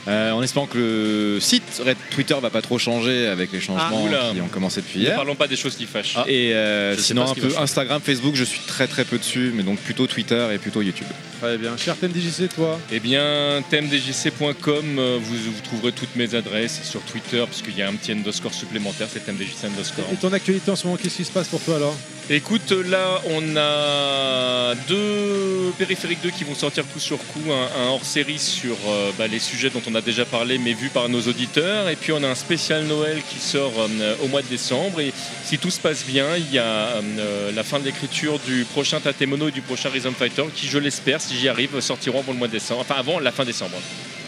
euh, 0.08 0.32
en 0.32 0.42
espérant 0.44 0.68
que 0.68 0.78
le 0.78 1.40
site 1.40 1.82
Red- 1.86 1.98
Twitter 2.12 2.36
va 2.42 2.50
pas 2.50 2.62
trop 2.62 2.78
changer 2.80 3.28
avec 3.28 3.52
les 3.52 3.60
changements 3.60 4.04
Ah, 4.04 4.08
oula. 4.08 4.32
qui 4.34 4.42
ont 4.42 4.48
commencé 4.48 4.82
depuis 4.82 5.00
Ne 5.00 5.06
hier. 5.06 5.16
parlons 5.16 5.36
pas 5.36 5.48
des 5.48 5.56
choses 5.56 5.76
qui 5.76 5.86
fâchent. 5.86 6.16
Et 6.28 6.54
euh, 6.54 6.96
sinon 6.98 7.30
un 7.30 7.34
peu. 7.34 7.50
Instagram, 7.60 8.02
Facebook, 8.04 8.36
je 8.36 8.44
suis 8.44 8.62
très 8.68 8.88
très 8.88 9.04
peu 9.06 9.18
dessus, 9.18 9.52
mais 9.56 9.64
donc 9.64 9.80
plutôt 9.80 10.08
Twitter 10.08 10.48
et 10.54 10.58
plutôt 10.58 10.82
YouTube. 10.82 11.08
Très 11.42 11.58
bien. 11.58 11.78
Cher 11.78 11.96
TMDJC, 11.98 12.50
toi 12.56 12.80
Eh 12.92 13.00
bien, 13.00 13.62
thèmedjc.com, 13.70 15.00
euh, 15.00 15.18
vous, 15.22 15.36
vous 15.36 15.62
trouverez 15.64 15.92
toutes 15.92 16.16
mes 16.16 16.34
adresses 16.36 16.82
sur 16.84 17.02
Twitter, 17.02 17.40
parce 17.46 17.62
qu'il 17.62 17.78
y 17.78 17.82
a 17.82 17.88
un 17.88 17.94
petit 17.94 18.12
underscore 18.12 18.54
supplémentaire, 18.54 19.08
c'est 19.12 19.26
thèmedjc 19.26 19.64
underscore. 19.64 20.06
Et 20.12 20.16
ton 20.16 20.32
actualité 20.34 20.72
en 20.72 20.76
ce 20.76 20.86
moment, 20.88 20.98
qu'est-ce 21.02 21.18
qui 21.18 21.26
se 21.26 21.32
passe 21.32 21.48
pour 21.48 21.62
toi 21.62 21.76
alors 21.76 21.96
Écoute, 22.30 22.72
là, 22.72 23.22
on 23.30 23.56
a 23.56 24.76
deux 24.90 25.72
périphériques 25.78 26.20
2 26.24 26.30
qui 26.32 26.44
vont 26.44 26.56
sortir 26.56 26.84
coup 26.86 27.00
sur 27.00 27.18
coup, 27.20 27.40
un, 27.52 27.82
un 27.84 27.88
hors-série 27.88 28.40
sur 28.40 28.76
euh, 28.90 29.12
bah, 29.18 29.28
les 29.28 29.40
sujets 29.40 29.70
dont 29.70 29.82
on 29.90 29.96
a 29.96 29.97
déjà 30.02 30.26
parlé, 30.26 30.58
mais 30.58 30.74
vus 30.74 30.90
par 30.90 31.10
nos 31.10 31.22
auditeurs. 31.22 31.90
Et 31.90 31.96
puis, 31.96 32.12
on 32.12 32.24
a 32.24 32.28
un 32.28 32.36
spécial 32.36 32.84
Noël 32.86 33.22
qui 33.30 33.40
sort 33.40 33.74
euh, 33.78 34.16
au 34.24 34.28
mois 34.28 34.42
de 34.42 34.48
décembre. 34.48 35.00
Et 35.02 35.14
si 35.44 35.58
tout 35.58 35.70
se 35.72 35.80
passe 35.80 36.04
bien, 36.06 36.36
il 36.38 36.52
y 36.52 36.60
a 36.60 36.64
euh, 37.02 37.52
la 37.54 37.64
fin 37.64 37.80
de 37.80 37.86
l'écriture 37.86 38.40
du 38.40 38.66
prochain 38.66 39.00
Tatemono 39.00 39.50
et 39.50 39.52
du 39.52 39.62
prochain 39.62 39.90
Rhythm 39.90 40.14
Fighter, 40.14 40.44
qui, 40.54 40.68
je 40.68 40.78
l'espère, 40.78 41.20
si 41.22 41.36
j'y 41.38 41.48
arrive, 41.50 41.80
sortiront 41.80 42.20
avant 42.20 42.32
le 42.34 42.38
mois 42.38 42.48
de 42.48 42.54
décembre, 42.54 42.82
enfin 42.82 42.96
avant 42.98 43.20
la 43.20 43.32
fin 43.32 43.46
décembre. 43.46 43.78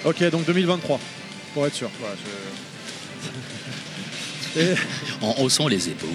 Ok, 0.06 0.24
donc 0.30 0.46
2023, 0.46 1.00
pour 1.54 1.68
être 1.68 1.76
sûr. 1.76 1.90
Voilà, 2.00 2.16
je- 4.56 4.62
Et- 4.62 4.76
En 5.22 5.36
haussant 5.42 5.68
les 5.68 5.90
épaules. 5.90 6.10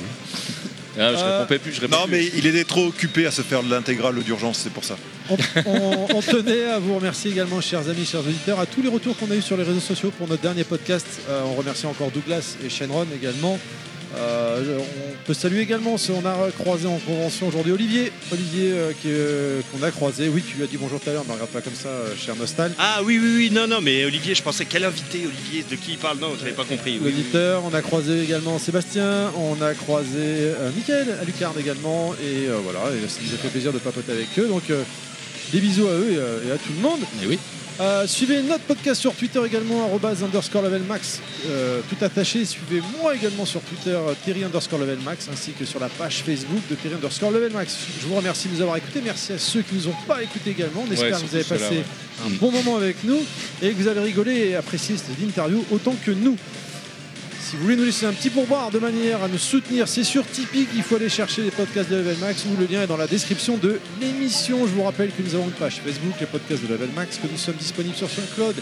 Ah, 0.98 1.12
je 1.12 1.18
Euh, 1.18 1.40
répondais 1.40 1.58
plus, 1.58 1.73
je 1.73 1.81
réponds 1.81 1.97
Non, 1.97 2.02
plus. 2.05 2.12
mais 2.12 2.31
il 2.36 2.47
était 2.47 2.64
trop 2.64 2.86
occupé 2.86 3.26
à 3.26 3.31
se 3.31 3.42
faire 3.42 3.62
de 3.62 3.70
l'intégrale 3.70 4.14
d'urgence, 4.23 4.58
c'est 4.62 4.73
pour 4.73 4.84
ça. 4.84 4.97
On, 5.28 5.36
on- 5.66 6.06
on 6.16 6.20
tenait 6.20 6.64
à 6.64 6.78
vous 6.78 6.94
remercier 6.97 7.31
également, 7.32 7.60
chers 7.60 7.89
amis, 7.89 8.05
chers 8.05 8.20
auditeurs, 8.20 8.60
à 8.60 8.66
tous 8.66 8.81
les 8.82 8.89
retours 8.89 9.16
qu'on 9.16 9.31
a 9.31 9.34
eu 9.34 9.42
sur 9.42 9.56
les 9.56 9.64
réseaux 9.64 9.81
sociaux 9.81 10.12
pour 10.16 10.28
notre 10.28 10.42
dernier 10.42 10.64
podcast. 10.64 11.06
Euh, 11.28 11.42
on 11.47 11.55
remercie 11.55 11.86
encore 11.86 12.10
Douglas 12.10 12.56
et 12.64 12.68
Shenron 12.70 13.06
également. 13.14 13.58
Euh, 14.17 14.78
on 14.78 15.26
peut 15.26 15.34
saluer 15.34 15.60
également, 15.60 15.99
ce- 15.99 16.12
on 16.12 16.25
a 16.25 16.51
croisé 16.57 16.86
en 16.86 16.99
convention 16.99 17.49
aujourd'hui 17.49 17.73
Olivier, 17.73 18.12
Olivier 18.33 18.70
euh, 18.73 18.93
euh, 19.07 19.60
qu'on 19.73 19.83
a 19.83 19.91
croisé. 19.91 20.28
Oui, 20.28 20.43
tu 20.47 20.57
lui 20.57 20.62
as 20.65 20.67
dit 20.67 20.76
bonjour 20.76 21.01
tout 21.01 21.10
à 21.10 21.12
l'heure, 21.12 21.25
ne 21.26 21.33
regarde 21.33 21.51
pas 21.51 21.60
comme 21.60 21.75
ça, 21.75 21.89
cher 22.17 22.36
Nostal. 22.36 22.73
Ah 22.78 23.01
oui, 23.05 23.18
oui, 23.20 23.33
oui, 23.36 23.51
non, 23.51 23.67
non, 23.67 23.81
mais 23.81 24.05
Olivier, 24.05 24.34
je 24.34 24.43
pensais 24.43 24.67
quel 24.67 24.84
invité, 24.84 25.23
Olivier, 25.26 25.65
de 25.68 25.75
qui 25.76 25.93
il 25.93 25.99
parle? 25.99 26.18
Non, 26.18 26.28
je 26.39 26.44
n'avais 26.44 26.55
pas 26.55 26.65
compris. 26.65 26.93
Oui, 26.93 27.01
oui. 27.07 27.10
L'auditeur, 27.12 27.62
on 27.65 27.75
a 27.75 27.83
croisé 27.83 28.23
également 28.23 28.59
Sébastien, 28.59 29.33
on 29.36 29.60
a 29.62 29.75
croisé 29.75 30.52
Mickaël 30.76 31.09
Alucard 31.20 31.55
également, 31.59 32.15
et 32.23 32.47
voilà, 32.62 32.81
et 32.94 33.09
ça 33.09 33.18
nous 33.26 33.34
a 33.34 33.39
fait 33.39 33.49
plaisir 33.49 33.73
de 33.73 33.78
papoter 33.78 34.12
avec 34.12 34.28
eux. 34.39 34.47
Donc 34.47 34.65
des 35.52 35.60
bisous 35.60 35.86
à 35.89 35.93
eux 35.93 36.10
et, 36.12 36.49
et 36.49 36.52
à 36.52 36.57
tout 36.57 36.73
le 36.76 36.81
monde. 36.83 37.01
Et 37.23 37.26
oui. 37.26 37.39
Euh, 37.80 38.06
suivez 38.06 38.40
notre 38.42 38.62
podcast 38.64 39.00
sur 39.00 39.14
Twitter 39.14 39.40
également, 39.44 39.90
underscore 40.22 40.62
level 40.62 40.82
max, 40.82 41.20
euh, 41.48 41.80
tout 41.88 42.04
attaché. 42.04 42.44
Suivez-moi 42.44 43.16
également 43.16 43.44
sur 43.44 43.60
Twitter, 43.62 43.90
euh, 43.90 44.14
Terry 44.24 44.44
underscore 44.44 44.78
level 44.78 44.98
max, 45.04 45.28
ainsi 45.32 45.50
que 45.52 45.64
sur 45.64 45.80
la 45.80 45.88
page 45.88 46.22
Facebook 46.22 46.60
de 46.70 46.76
Terry 46.76 46.94
underscore 46.94 47.32
level 47.32 47.52
max. 47.52 47.76
Je 48.00 48.06
vous 48.06 48.14
remercie 48.14 48.46
de 48.48 48.54
nous 48.54 48.60
avoir 48.60 48.76
écoutés. 48.76 49.00
Merci 49.04 49.32
à 49.32 49.38
ceux 49.38 49.62
qui 49.62 49.74
nous 49.74 49.88
ont 49.88 49.96
pas 50.06 50.22
écoutés 50.22 50.50
également. 50.50 50.84
On 50.88 50.92
espère 50.92 51.20
que 51.20 51.26
vous 51.26 51.34
avez 51.34 51.44
passé 51.44 51.64
ouais. 51.74 51.84
un 52.24 52.30
bon 52.40 52.52
moment 52.52 52.76
avec 52.76 53.02
nous 53.02 53.18
et 53.60 53.70
que 53.70 53.82
vous 53.82 53.88
avez 53.88 54.00
rigolé 54.00 54.50
et 54.50 54.56
apprécié 54.56 54.96
cette 54.96 55.20
interview 55.20 55.64
autant 55.72 55.96
que 56.04 56.12
nous. 56.12 56.36
Si 57.48 57.56
vous 57.56 57.62
voulez 57.64 57.76
nous 57.76 57.84
laisser 57.84 58.06
un 58.06 58.12
petit 58.12 58.31
pourboire 58.31 58.70
de 58.70 58.78
manière 58.78 59.23
à 59.23 59.28
nous 59.28 59.39
soutenir, 59.39 59.86
c'est 59.86 60.02
sur 60.05 60.26
Tipeee 60.26 60.66
qu'il 60.66 60.82
faut 60.82 60.97
aller 60.97 61.08
chercher 61.10 61.42
les 61.42 61.50
podcasts 61.50 61.90
de 61.90 61.97
Level 61.97 62.16
Max 62.18 62.44
où 62.47 62.58
le 62.58 62.66
lien 62.66 62.82
est 62.82 62.86
dans 62.86 62.97
la 62.97 63.06
description 63.06 63.58
de 63.58 63.78
l'émission. 64.00 64.66
Je 64.66 64.73
vous 64.73 64.82
rappelle 64.82 65.10
que 65.10 65.23
nous 65.23 65.34
avons 65.34 65.44
une 65.44 65.50
page 65.52 65.81
Facebook, 65.84 66.14
les 66.20 66.26
podcasts 66.26 66.62
de 66.62 66.68
Level 66.73 66.89
Max, 66.97 67.18
que 67.23 67.26
nous 67.31 67.36
sommes 67.36 67.56
disponibles 67.56 67.94
sur 67.97 68.08
SoundCloud, 68.08 68.56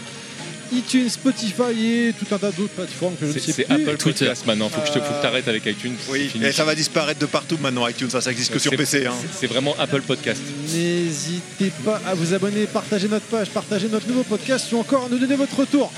iTunes, 0.73 1.07
Spotify 1.09 1.71
et 1.81 2.13
tout 2.13 2.25
un 2.35 2.37
tas 2.37 2.51
d'autres 2.51 2.73
plateformes 2.73 3.15
que 3.15 3.25
je 3.25 3.27
ne 3.27 3.33
C'est 3.33 3.39
sais 3.39 3.51
c'est 3.53 3.63
plus. 3.63 3.73
Apple 3.89 3.97
Podcast 4.03 4.45
maintenant, 4.45 4.67
faut 4.69 4.81
que 4.81 4.87
je 4.87 4.91
te 4.93 4.99
faut 4.99 5.13
que 5.13 5.21
t'arrêtes 5.21 5.47
avec 5.47 5.65
iTunes. 5.65 5.95
Oui, 6.09 6.29
c'est 6.33 6.39
et 6.45 6.51
ça 6.51 6.65
va 6.65 6.75
disparaître 6.75 7.19
de 7.21 7.25
partout 7.25 7.57
maintenant, 7.61 7.87
iTunes, 7.87 8.09
ça, 8.09 8.19
ça 8.19 8.31
existe 8.31 8.51
que 8.51 8.59
sur 8.59 8.71
C'est- 8.71 8.77
PC. 8.77 9.05
Hein. 9.05 9.13
c'est- 9.21 9.39
C'est 9.41 9.47
vraiment 9.47 9.75
Apple 9.79 10.01
Podcast. 10.01 10.41
N'hésitez 10.73 11.71
pas 11.85 12.01
à 12.05 12.15
vous 12.15 12.33
abonner, 12.33 12.65
partager 12.65 13.07
notre 13.07 13.25
page, 13.27 13.49
partager 13.49 13.87
notre 13.87 14.07
nouveau 14.07 14.23
podcast 14.23 14.67
ou 14.73 14.77
encore 14.79 15.05
à 15.05 15.09
nous 15.09 15.19
donner 15.19 15.35
votre 15.35 15.55
retour. 15.57 15.91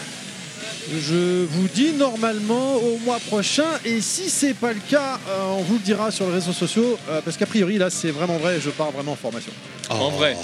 Je 0.91 1.45
vous 1.45 1.67
dis 1.73 1.93
normalement 1.93 2.75
au 2.75 2.97
mois 2.99 3.19
prochain 3.19 3.65
et 3.83 4.01
si 4.01 4.30
c'est 4.30 4.53
pas 4.53 4.72
le 4.72 4.80
cas, 4.88 5.19
euh, 5.27 5.41
on 5.57 5.61
vous 5.64 5.75
le 5.75 5.80
dira 5.80 6.11
sur 6.11 6.27
les 6.27 6.33
réseaux 6.33 6.53
sociaux 6.53 6.97
euh, 7.09 7.22
parce 7.25 7.38
qu'a 7.38 7.47
priori 7.47 7.77
là 7.80 7.89
c'est 7.89 8.11
vraiment 8.11 8.38
vrai, 8.38 8.59
je 8.64 8.69
pars 8.69 8.91
vraiment 8.91 9.14
en 9.14 9.15
formation. 9.15 9.51
En 9.89 10.09
vrai. 10.11 10.35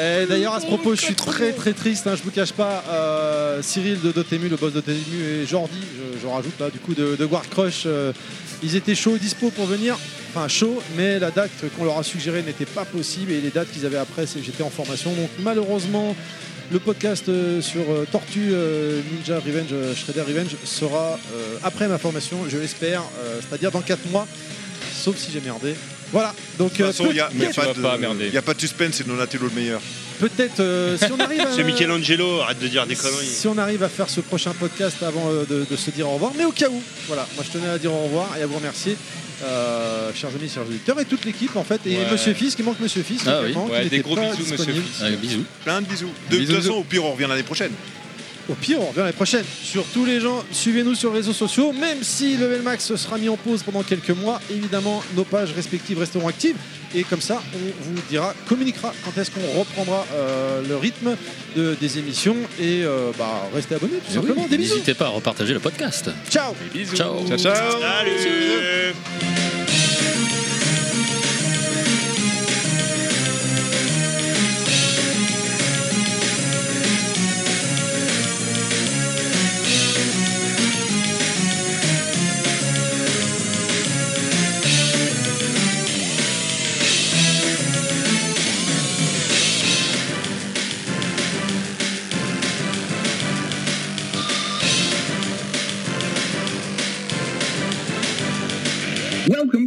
Et 0.00 0.26
D'ailleurs, 0.26 0.54
à 0.54 0.60
ce 0.60 0.66
propos, 0.66 0.94
je 0.94 1.00
suis 1.00 1.14
très 1.14 1.52
très 1.52 1.72
triste, 1.72 2.06
hein, 2.06 2.14
je 2.16 2.22
vous 2.22 2.30
cache 2.30 2.52
pas. 2.52 2.84
euh, 2.88 3.60
Cyril 3.62 4.00
de 4.00 4.12
Dotemu, 4.12 4.48
le 4.48 4.56
boss 4.56 4.72
de 4.72 4.80
Dotemu, 4.80 5.22
et 5.24 5.44
Jordi, 5.46 5.80
je, 5.96 6.20
je 6.20 6.26
rajoute 6.26 6.58
là, 6.60 6.70
du 6.70 6.78
coup, 6.78 6.94
de, 6.94 7.16
de 7.16 7.26
Guard 7.26 7.48
Crush, 7.48 7.82
euh, 7.86 8.12
ils 8.62 8.76
étaient 8.76 8.94
chauds 8.94 9.16
et 9.16 9.18
dispo 9.18 9.50
pour 9.50 9.66
venir. 9.66 9.96
Enfin, 10.32 10.46
chaud, 10.46 10.80
mais 10.96 11.18
la 11.18 11.32
date 11.32 11.50
qu'on 11.76 11.84
leur 11.84 11.98
a 11.98 12.04
suggérée 12.04 12.42
n'était 12.42 12.64
pas 12.66 12.84
possible, 12.84 13.32
et 13.32 13.40
les 13.40 13.50
dates 13.50 13.72
qu'ils 13.72 13.86
avaient 13.86 13.98
après, 13.98 14.26
c'est 14.26 14.38
que 14.38 14.44
j'étais 14.44 14.62
en 14.62 14.70
formation. 14.70 15.10
Donc, 15.12 15.30
malheureusement, 15.40 16.14
le 16.70 16.78
podcast 16.78 17.28
euh, 17.28 17.60
sur 17.60 17.82
euh, 17.90 18.06
Tortue 18.10 18.50
euh, 18.52 19.00
Ninja 19.12 19.38
Revenge, 19.38 19.94
Shredder 19.94 20.22
Revenge, 20.22 20.56
sera 20.64 21.18
après 21.62 21.88
ma 21.88 21.98
formation, 21.98 22.38
je 22.48 22.58
l'espère, 22.58 23.02
c'est-à-dire 23.40 23.70
dans 23.70 23.80
4 23.80 24.10
mois, 24.10 24.26
sauf 24.94 25.16
si 25.16 25.30
j'ai 25.32 25.40
merdé. 25.40 25.74
Voilà, 26.12 26.34
donc 26.58 26.72
De 26.72 26.76
toute 26.76 26.86
façon, 26.86 27.06
il 27.10 27.14
n'y 28.30 28.36
a 28.36 28.42
pas 28.42 28.54
de 28.54 28.60
suspense, 28.60 28.96
c'est 28.96 29.06
Donatello 29.06 29.48
le 29.48 29.54
meilleur. 29.54 29.80
Peut-être 30.20 30.60
euh, 30.60 30.96
si 30.98 31.10
on 31.12 31.20
arrive 31.20 31.40
à... 31.40 31.52
C'est 31.56 31.64
Michelangelo, 31.64 32.40
arrête 32.40 32.58
de 32.60 32.68
dire 32.68 32.86
des 32.86 32.96
conneries. 32.96 33.26
Si 33.26 33.46
on 33.46 33.56
arrive 33.58 33.82
à 33.82 33.88
faire 33.88 34.08
ce 34.08 34.20
prochain 34.20 34.52
podcast 34.58 34.96
avant 35.02 35.30
euh, 35.30 35.44
de, 35.48 35.66
de 35.70 35.76
se 35.76 35.90
dire 35.90 36.08
au 36.08 36.14
revoir, 36.14 36.32
mais 36.36 36.44
au 36.44 36.52
cas 36.52 36.68
où, 36.68 36.82
voilà, 37.06 37.26
moi 37.36 37.44
je 37.46 37.52
tenais 37.58 37.68
à 37.68 37.78
dire 37.78 37.92
au 37.92 38.04
revoir 38.04 38.36
et 38.38 38.42
à 38.42 38.46
vous 38.46 38.56
remercier, 38.56 38.96
euh, 39.44 40.10
chers 40.14 40.30
amis, 40.30 40.48
chers 40.52 40.62
auditeurs, 40.66 40.98
et 41.00 41.04
toute 41.04 41.24
l'équipe 41.24 41.54
en 41.56 41.62
fait, 41.64 41.80
et 41.86 41.96
Ouais. 41.96 42.10
Monsieur 42.12 42.34
Fils, 42.34 42.54
qui 42.56 42.62
manque 42.62 42.80
Monsieur 42.80 43.02
Fils, 43.02 43.22
Ah 43.26 43.40
oui. 43.44 43.54
Ouais, 43.70 43.84
des 43.88 44.00
gros 44.00 44.16
bisous, 44.16 44.50
Monsieur. 44.50 44.72
Fils. 44.74 45.04
bisous. 45.20 45.44
Plein 45.64 45.80
de 45.80 45.86
bisous. 45.86 46.10
De 46.30 46.36
toute 46.38 46.52
façon, 46.52 46.72
au 46.74 46.82
pire, 46.84 47.04
on 47.04 47.12
revient 47.12 47.26
l'année 47.28 47.42
prochaine. 47.44 47.72
Au 48.48 48.54
pire, 48.54 48.80
on 48.80 48.86
revient 48.86 49.00
l'année 49.00 49.12
prochaine. 49.12 49.44
Sur 49.62 49.84
tous 49.92 50.06
les 50.06 50.20
gens, 50.20 50.42
suivez-nous 50.52 50.94
sur 50.94 51.10
les 51.10 51.18
réseaux 51.18 51.34
sociaux, 51.34 51.72
même 51.72 51.98
si 52.02 52.36
Level 52.38 52.62
Max 52.62 52.94
sera 52.96 53.18
mis 53.18 53.28
en 53.28 53.36
pause 53.36 53.62
pendant 53.62 53.82
quelques 53.82 54.08
mois, 54.10 54.40
évidemment, 54.50 55.02
nos 55.14 55.24
pages 55.24 55.52
respectives 55.52 55.98
resteront 55.98 56.28
actives. 56.28 56.56
Et 56.94 57.02
comme 57.04 57.20
ça, 57.20 57.42
on 57.54 57.58
vous 57.58 58.00
dira, 58.08 58.32
communiquera 58.48 58.94
quand 59.04 59.20
est-ce 59.20 59.30
qu'on 59.30 59.58
reprendra 59.58 60.06
euh, 60.14 60.62
le 60.66 60.76
rythme 60.76 61.14
de- 61.56 61.76
des 61.78 61.98
émissions. 61.98 62.36
Et 62.58 62.82
euh, 62.84 63.10
bah, 63.18 63.48
restez 63.54 63.74
abonnés, 63.74 63.98
tout 63.98 64.10
Et 64.12 64.14
simplement. 64.14 64.46
oui. 64.50 64.56
N'hésitez 64.58 64.94
pas 64.94 65.06
à 65.06 65.10
repartager 65.10 65.52
le 65.52 65.60
podcast. 65.60 66.08
Ciao. 66.30 66.54
Bisous. 66.72 66.96
Ciao. 66.96 67.26
Ciao, 67.28 67.36
ciao. 67.36 67.54
Salut 67.80 68.94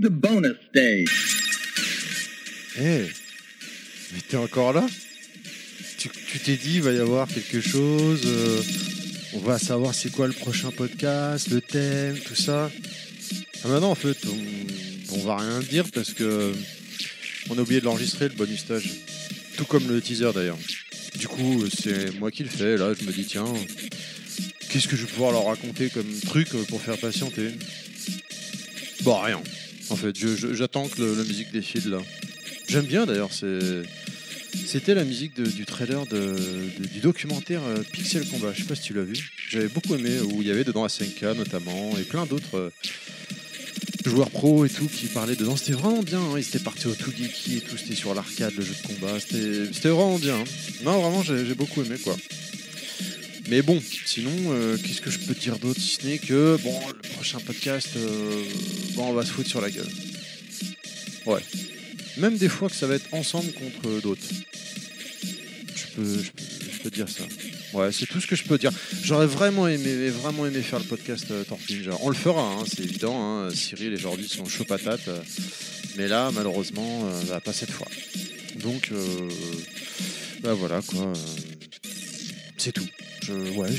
to 0.01 0.09
bonus 0.09 0.57
stage. 0.69 1.05
Eh, 2.77 3.05
mais 4.13 4.21
t'es 4.27 4.37
encore 4.37 4.73
là? 4.73 4.87
Tu 5.97 6.39
t'es 6.39 6.55
dit, 6.55 6.75
il 6.75 6.81
va 6.81 6.93
y 6.93 6.99
avoir 6.99 7.27
quelque 7.27 7.59
chose, 7.59 8.21
euh, 8.25 8.61
on 9.33 9.39
va 9.39 9.59
savoir 9.59 9.93
c'est 9.93 10.11
quoi 10.11 10.27
le 10.27 10.33
prochain 10.33 10.71
podcast, 10.71 11.49
le 11.49 11.61
thème, 11.61 12.17
tout 12.19 12.35
ça. 12.35 12.71
Ah 13.63 13.67
maintenant 13.67 13.91
en 13.91 13.95
fait, 13.95 14.17
on, 14.25 15.15
on 15.15 15.19
va 15.25 15.37
rien 15.37 15.59
dire 15.59 15.85
parce 15.93 16.13
que 16.13 16.53
on 17.49 17.57
a 17.57 17.61
oublié 17.61 17.81
de 17.81 17.85
l'enregistrer 17.85 18.29
le 18.29 18.35
bonus 18.35 18.61
stage. 18.61 18.89
Tout 19.57 19.65
comme 19.65 19.87
le 19.87 20.01
teaser 20.01 20.31
d'ailleurs. 20.33 20.57
Du 21.19 21.27
coup, 21.27 21.65
c'est 21.67 22.17
moi 22.17 22.31
qui 22.31 22.43
le 22.43 22.49
fais, 22.49 22.77
là 22.77 22.93
je 22.99 23.05
me 23.05 23.11
dis 23.11 23.25
tiens, 23.25 23.45
qu'est-ce 24.69 24.87
que 24.87 24.95
je 24.95 25.05
vais 25.05 25.11
pouvoir 25.11 25.33
leur 25.33 25.45
raconter 25.45 25.89
comme 25.89 26.07
truc 26.21 26.47
pour 26.69 26.81
faire 26.81 26.97
patienter? 26.97 27.49
Bon 29.03 29.19
rien. 29.19 29.41
En 29.91 29.95
fait, 29.95 30.15
j'attends 30.53 30.87
que 30.87 31.01
la 31.01 31.23
musique 31.23 31.51
défile 31.51 31.89
là. 31.89 31.99
J'aime 32.67 32.85
bien 32.85 33.05
d'ailleurs. 33.05 33.29
C'était 34.65 34.93
la 34.93 35.03
musique 35.03 35.39
du 35.41 35.65
trailer 35.65 36.05
du 36.05 36.99
documentaire 37.01 37.61
euh, 37.63 37.83
Pixel 37.91 38.25
Combat. 38.27 38.51
Je 38.53 38.61
sais 38.61 38.67
pas 38.67 38.75
si 38.75 38.83
tu 38.83 38.93
l'as 38.93 39.03
vu. 39.03 39.17
J'avais 39.49 39.67
beaucoup 39.67 39.95
aimé, 39.95 40.19
où 40.21 40.41
il 40.41 40.47
y 40.47 40.51
avait 40.51 40.63
dedans 40.63 40.87
SNK 40.87 41.23
notamment, 41.37 41.91
et 41.99 42.03
plein 42.03 42.25
d'autres 42.25 42.55
euh, 42.57 42.69
joueurs 44.05 44.29
pro 44.29 44.65
et 44.65 44.69
tout 44.69 44.87
qui 44.87 45.07
parlaient 45.07 45.35
dedans. 45.35 45.55
C'était 45.57 45.73
vraiment 45.73 46.03
bien. 46.03 46.19
hein. 46.19 46.35
Ils 46.37 46.41
étaient 46.47 46.59
partis 46.59 46.87
au 46.87 46.95
tout 46.95 47.11
geeky 47.11 47.57
et 47.57 47.61
tout. 47.61 47.77
C'était 47.77 47.95
sur 47.95 48.13
l'arcade, 48.13 48.53
le 48.57 48.63
jeu 48.63 48.73
de 48.81 48.87
combat. 48.87 49.19
C'était 49.19 49.89
vraiment 49.89 50.19
bien. 50.19 50.37
Non, 50.83 51.01
vraiment, 51.01 51.23
j'ai 51.23 51.53
beaucoup 51.55 51.81
aimé 51.83 51.95
quoi. 52.01 52.15
Mais 53.51 53.61
bon, 53.61 53.83
sinon, 54.05 54.31
euh, 54.47 54.77
qu'est-ce 54.77 55.01
que 55.01 55.11
je 55.11 55.19
peux 55.19 55.33
dire 55.33 55.59
d'autre 55.59 55.77
si 55.77 55.97
ce 55.97 56.07
n'est 56.07 56.19
que, 56.19 56.57
bon, 56.63 56.73
le 56.87 57.09
prochain 57.09 57.37
podcast, 57.41 57.89
euh, 57.97 58.45
bon, 58.95 59.09
on 59.09 59.13
va 59.13 59.25
se 59.25 59.31
foutre 59.33 59.49
sur 59.49 59.59
la 59.59 59.69
gueule. 59.69 59.89
Ouais. 61.25 61.41
Même 62.15 62.37
des 62.37 62.47
fois 62.47 62.69
que 62.69 62.75
ça 62.77 62.87
va 62.87 62.95
être 62.95 63.13
ensemble 63.13 63.51
contre 63.51 63.99
d'autres. 64.01 64.23
Je 65.75 65.85
peux, 65.97 66.23
je, 66.23 66.79
peux, 66.81 66.89
dire 66.89 67.09
ça. 67.09 67.25
Ouais, 67.73 67.91
c'est 67.91 68.05
tout 68.05 68.21
ce 68.21 68.27
que 68.27 68.37
je 68.37 68.45
peux 68.45 68.57
dire. 68.57 68.71
J'aurais 69.03 69.27
vraiment 69.27 69.67
aimé, 69.67 70.07
vraiment 70.07 70.45
aimé 70.45 70.61
faire 70.61 70.79
le 70.79 70.85
podcast 70.85 71.25
euh. 71.31 71.43
On 72.03 72.07
le 72.07 72.15
fera, 72.15 72.53
hein, 72.53 72.63
c'est 72.65 72.83
évident. 72.83 73.17
hein. 73.21 73.49
Cyril 73.53 73.91
et 73.91 73.97
Jordi 73.97 74.29
sont 74.29 74.45
chauds 74.45 74.63
patates. 74.63 75.09
euh, 75.09 75.19
mais 75.97 76.07
là, 76.07 76.31
malheureusement, 76.33 77.03
bah, 77.27 77.41
pas 77.41 77.51
cette 77.51 77.71
fois. 77.71 77.89
Donc, 78.63 78.91
bah 80.41 80.53
voilà 80.53 80.81
quoi. 80.81 81.11
C'est 82.61 82.71
tout. 82.71 82.87
Ouais, 83.55 83.69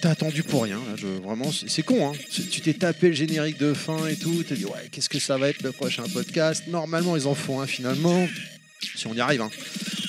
T'as 0.00 0.12
attendu 0.12 0.42
pour 0.42 0.62
rien, 0.62 0.80
vraiment, 1.22 1.50
c'est 1.52 1.82
con, 1.82 2.10
hein. 2.10 2.16
Tu 2.30 2.62
t'es 2.62 2.72
tapé 2.72 3.08
le 3.08 3.14
générique 3.14 3.58
de 3.58 3.74
fin 3.74 4.06
et 4.06 4.16
tout. 4.16 4.42
T'as 4.48 4.54
dit, 4.54 4.64
ouais, 4.64 4.88
qu'est-ce 4.90 5.10
que 5.10 5.18
ça 5.18 5.36
va 5.36 5.50
être 5.50 5.62
le 5.62 5.72
prochain 5.72 6.04
podcast? 6.04 6.64
Normalement, 6.68 7.16
ils 7.16 7.26
en 7.26 7.34
font 7.34 7.60
un 7.60 7.66
finalement. 7.66 8.26
Si 8.96 9.06
on 9.06 9.12
y 9.12 9.20
arrive, 9.20 9.42
hein. 9.42 9.50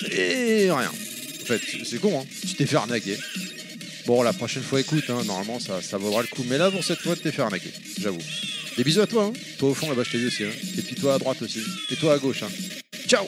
Et 0.10 0.72
rien. 0.72 0.90
En 0.90 1.46
fait, 1.46 1.62
c'est 1.84 2.00
con, 2.00 2.22
hein. 2.22 2.26
Tu 2.48 2.54
t'es 2.54 2.66
fait 2.66 2.78
arnaquer. 2.78 3.18
Bon, 4.06 4.24
la 4.24 4.32
prochaine 4.32 4.64
fois, 4.64 4.80
écoute, 4.80 5.10
normalement, 5.10 5.60
ça, 5.60 5.98
vaudra 5.98 6.22
le 6.22 6.28
coup. 6.28 6.46
Mais 6.48 6.58
là, 6.58 6.72
pour 6.72 6.86
cette 6.86 7.00
fois, 7.00 7.18
t'es 7.18 7.34
fait 7.34 7.42
arnaquer, 7.42 7.72
j'avoue. 8.00 8.22
Des 8.78 8.86
bisous 8.86 9.02
à 9.02 9.08
toi. 9.08 9.34
Toi 9.58 9.72
au 9.72 9.74
fond, 9.74 9.90
là-bas, 9.90 10.04
je 10.06 10.12
t'ai 10.12 10.18
vu 10.20 10.28
aussi. 10.28 10.44
Et 10.44 10.82
puis 10.82 10.96
toi 10.96 11.16
à 11.16 11.20
droite 11.20 11.42
aussi. 11.42 11.60
Et 11.90 11.98
toi 11.98 12.14
à 12.14 12.18
gauche. 12.18 12.46
Ciao 13.08 13.28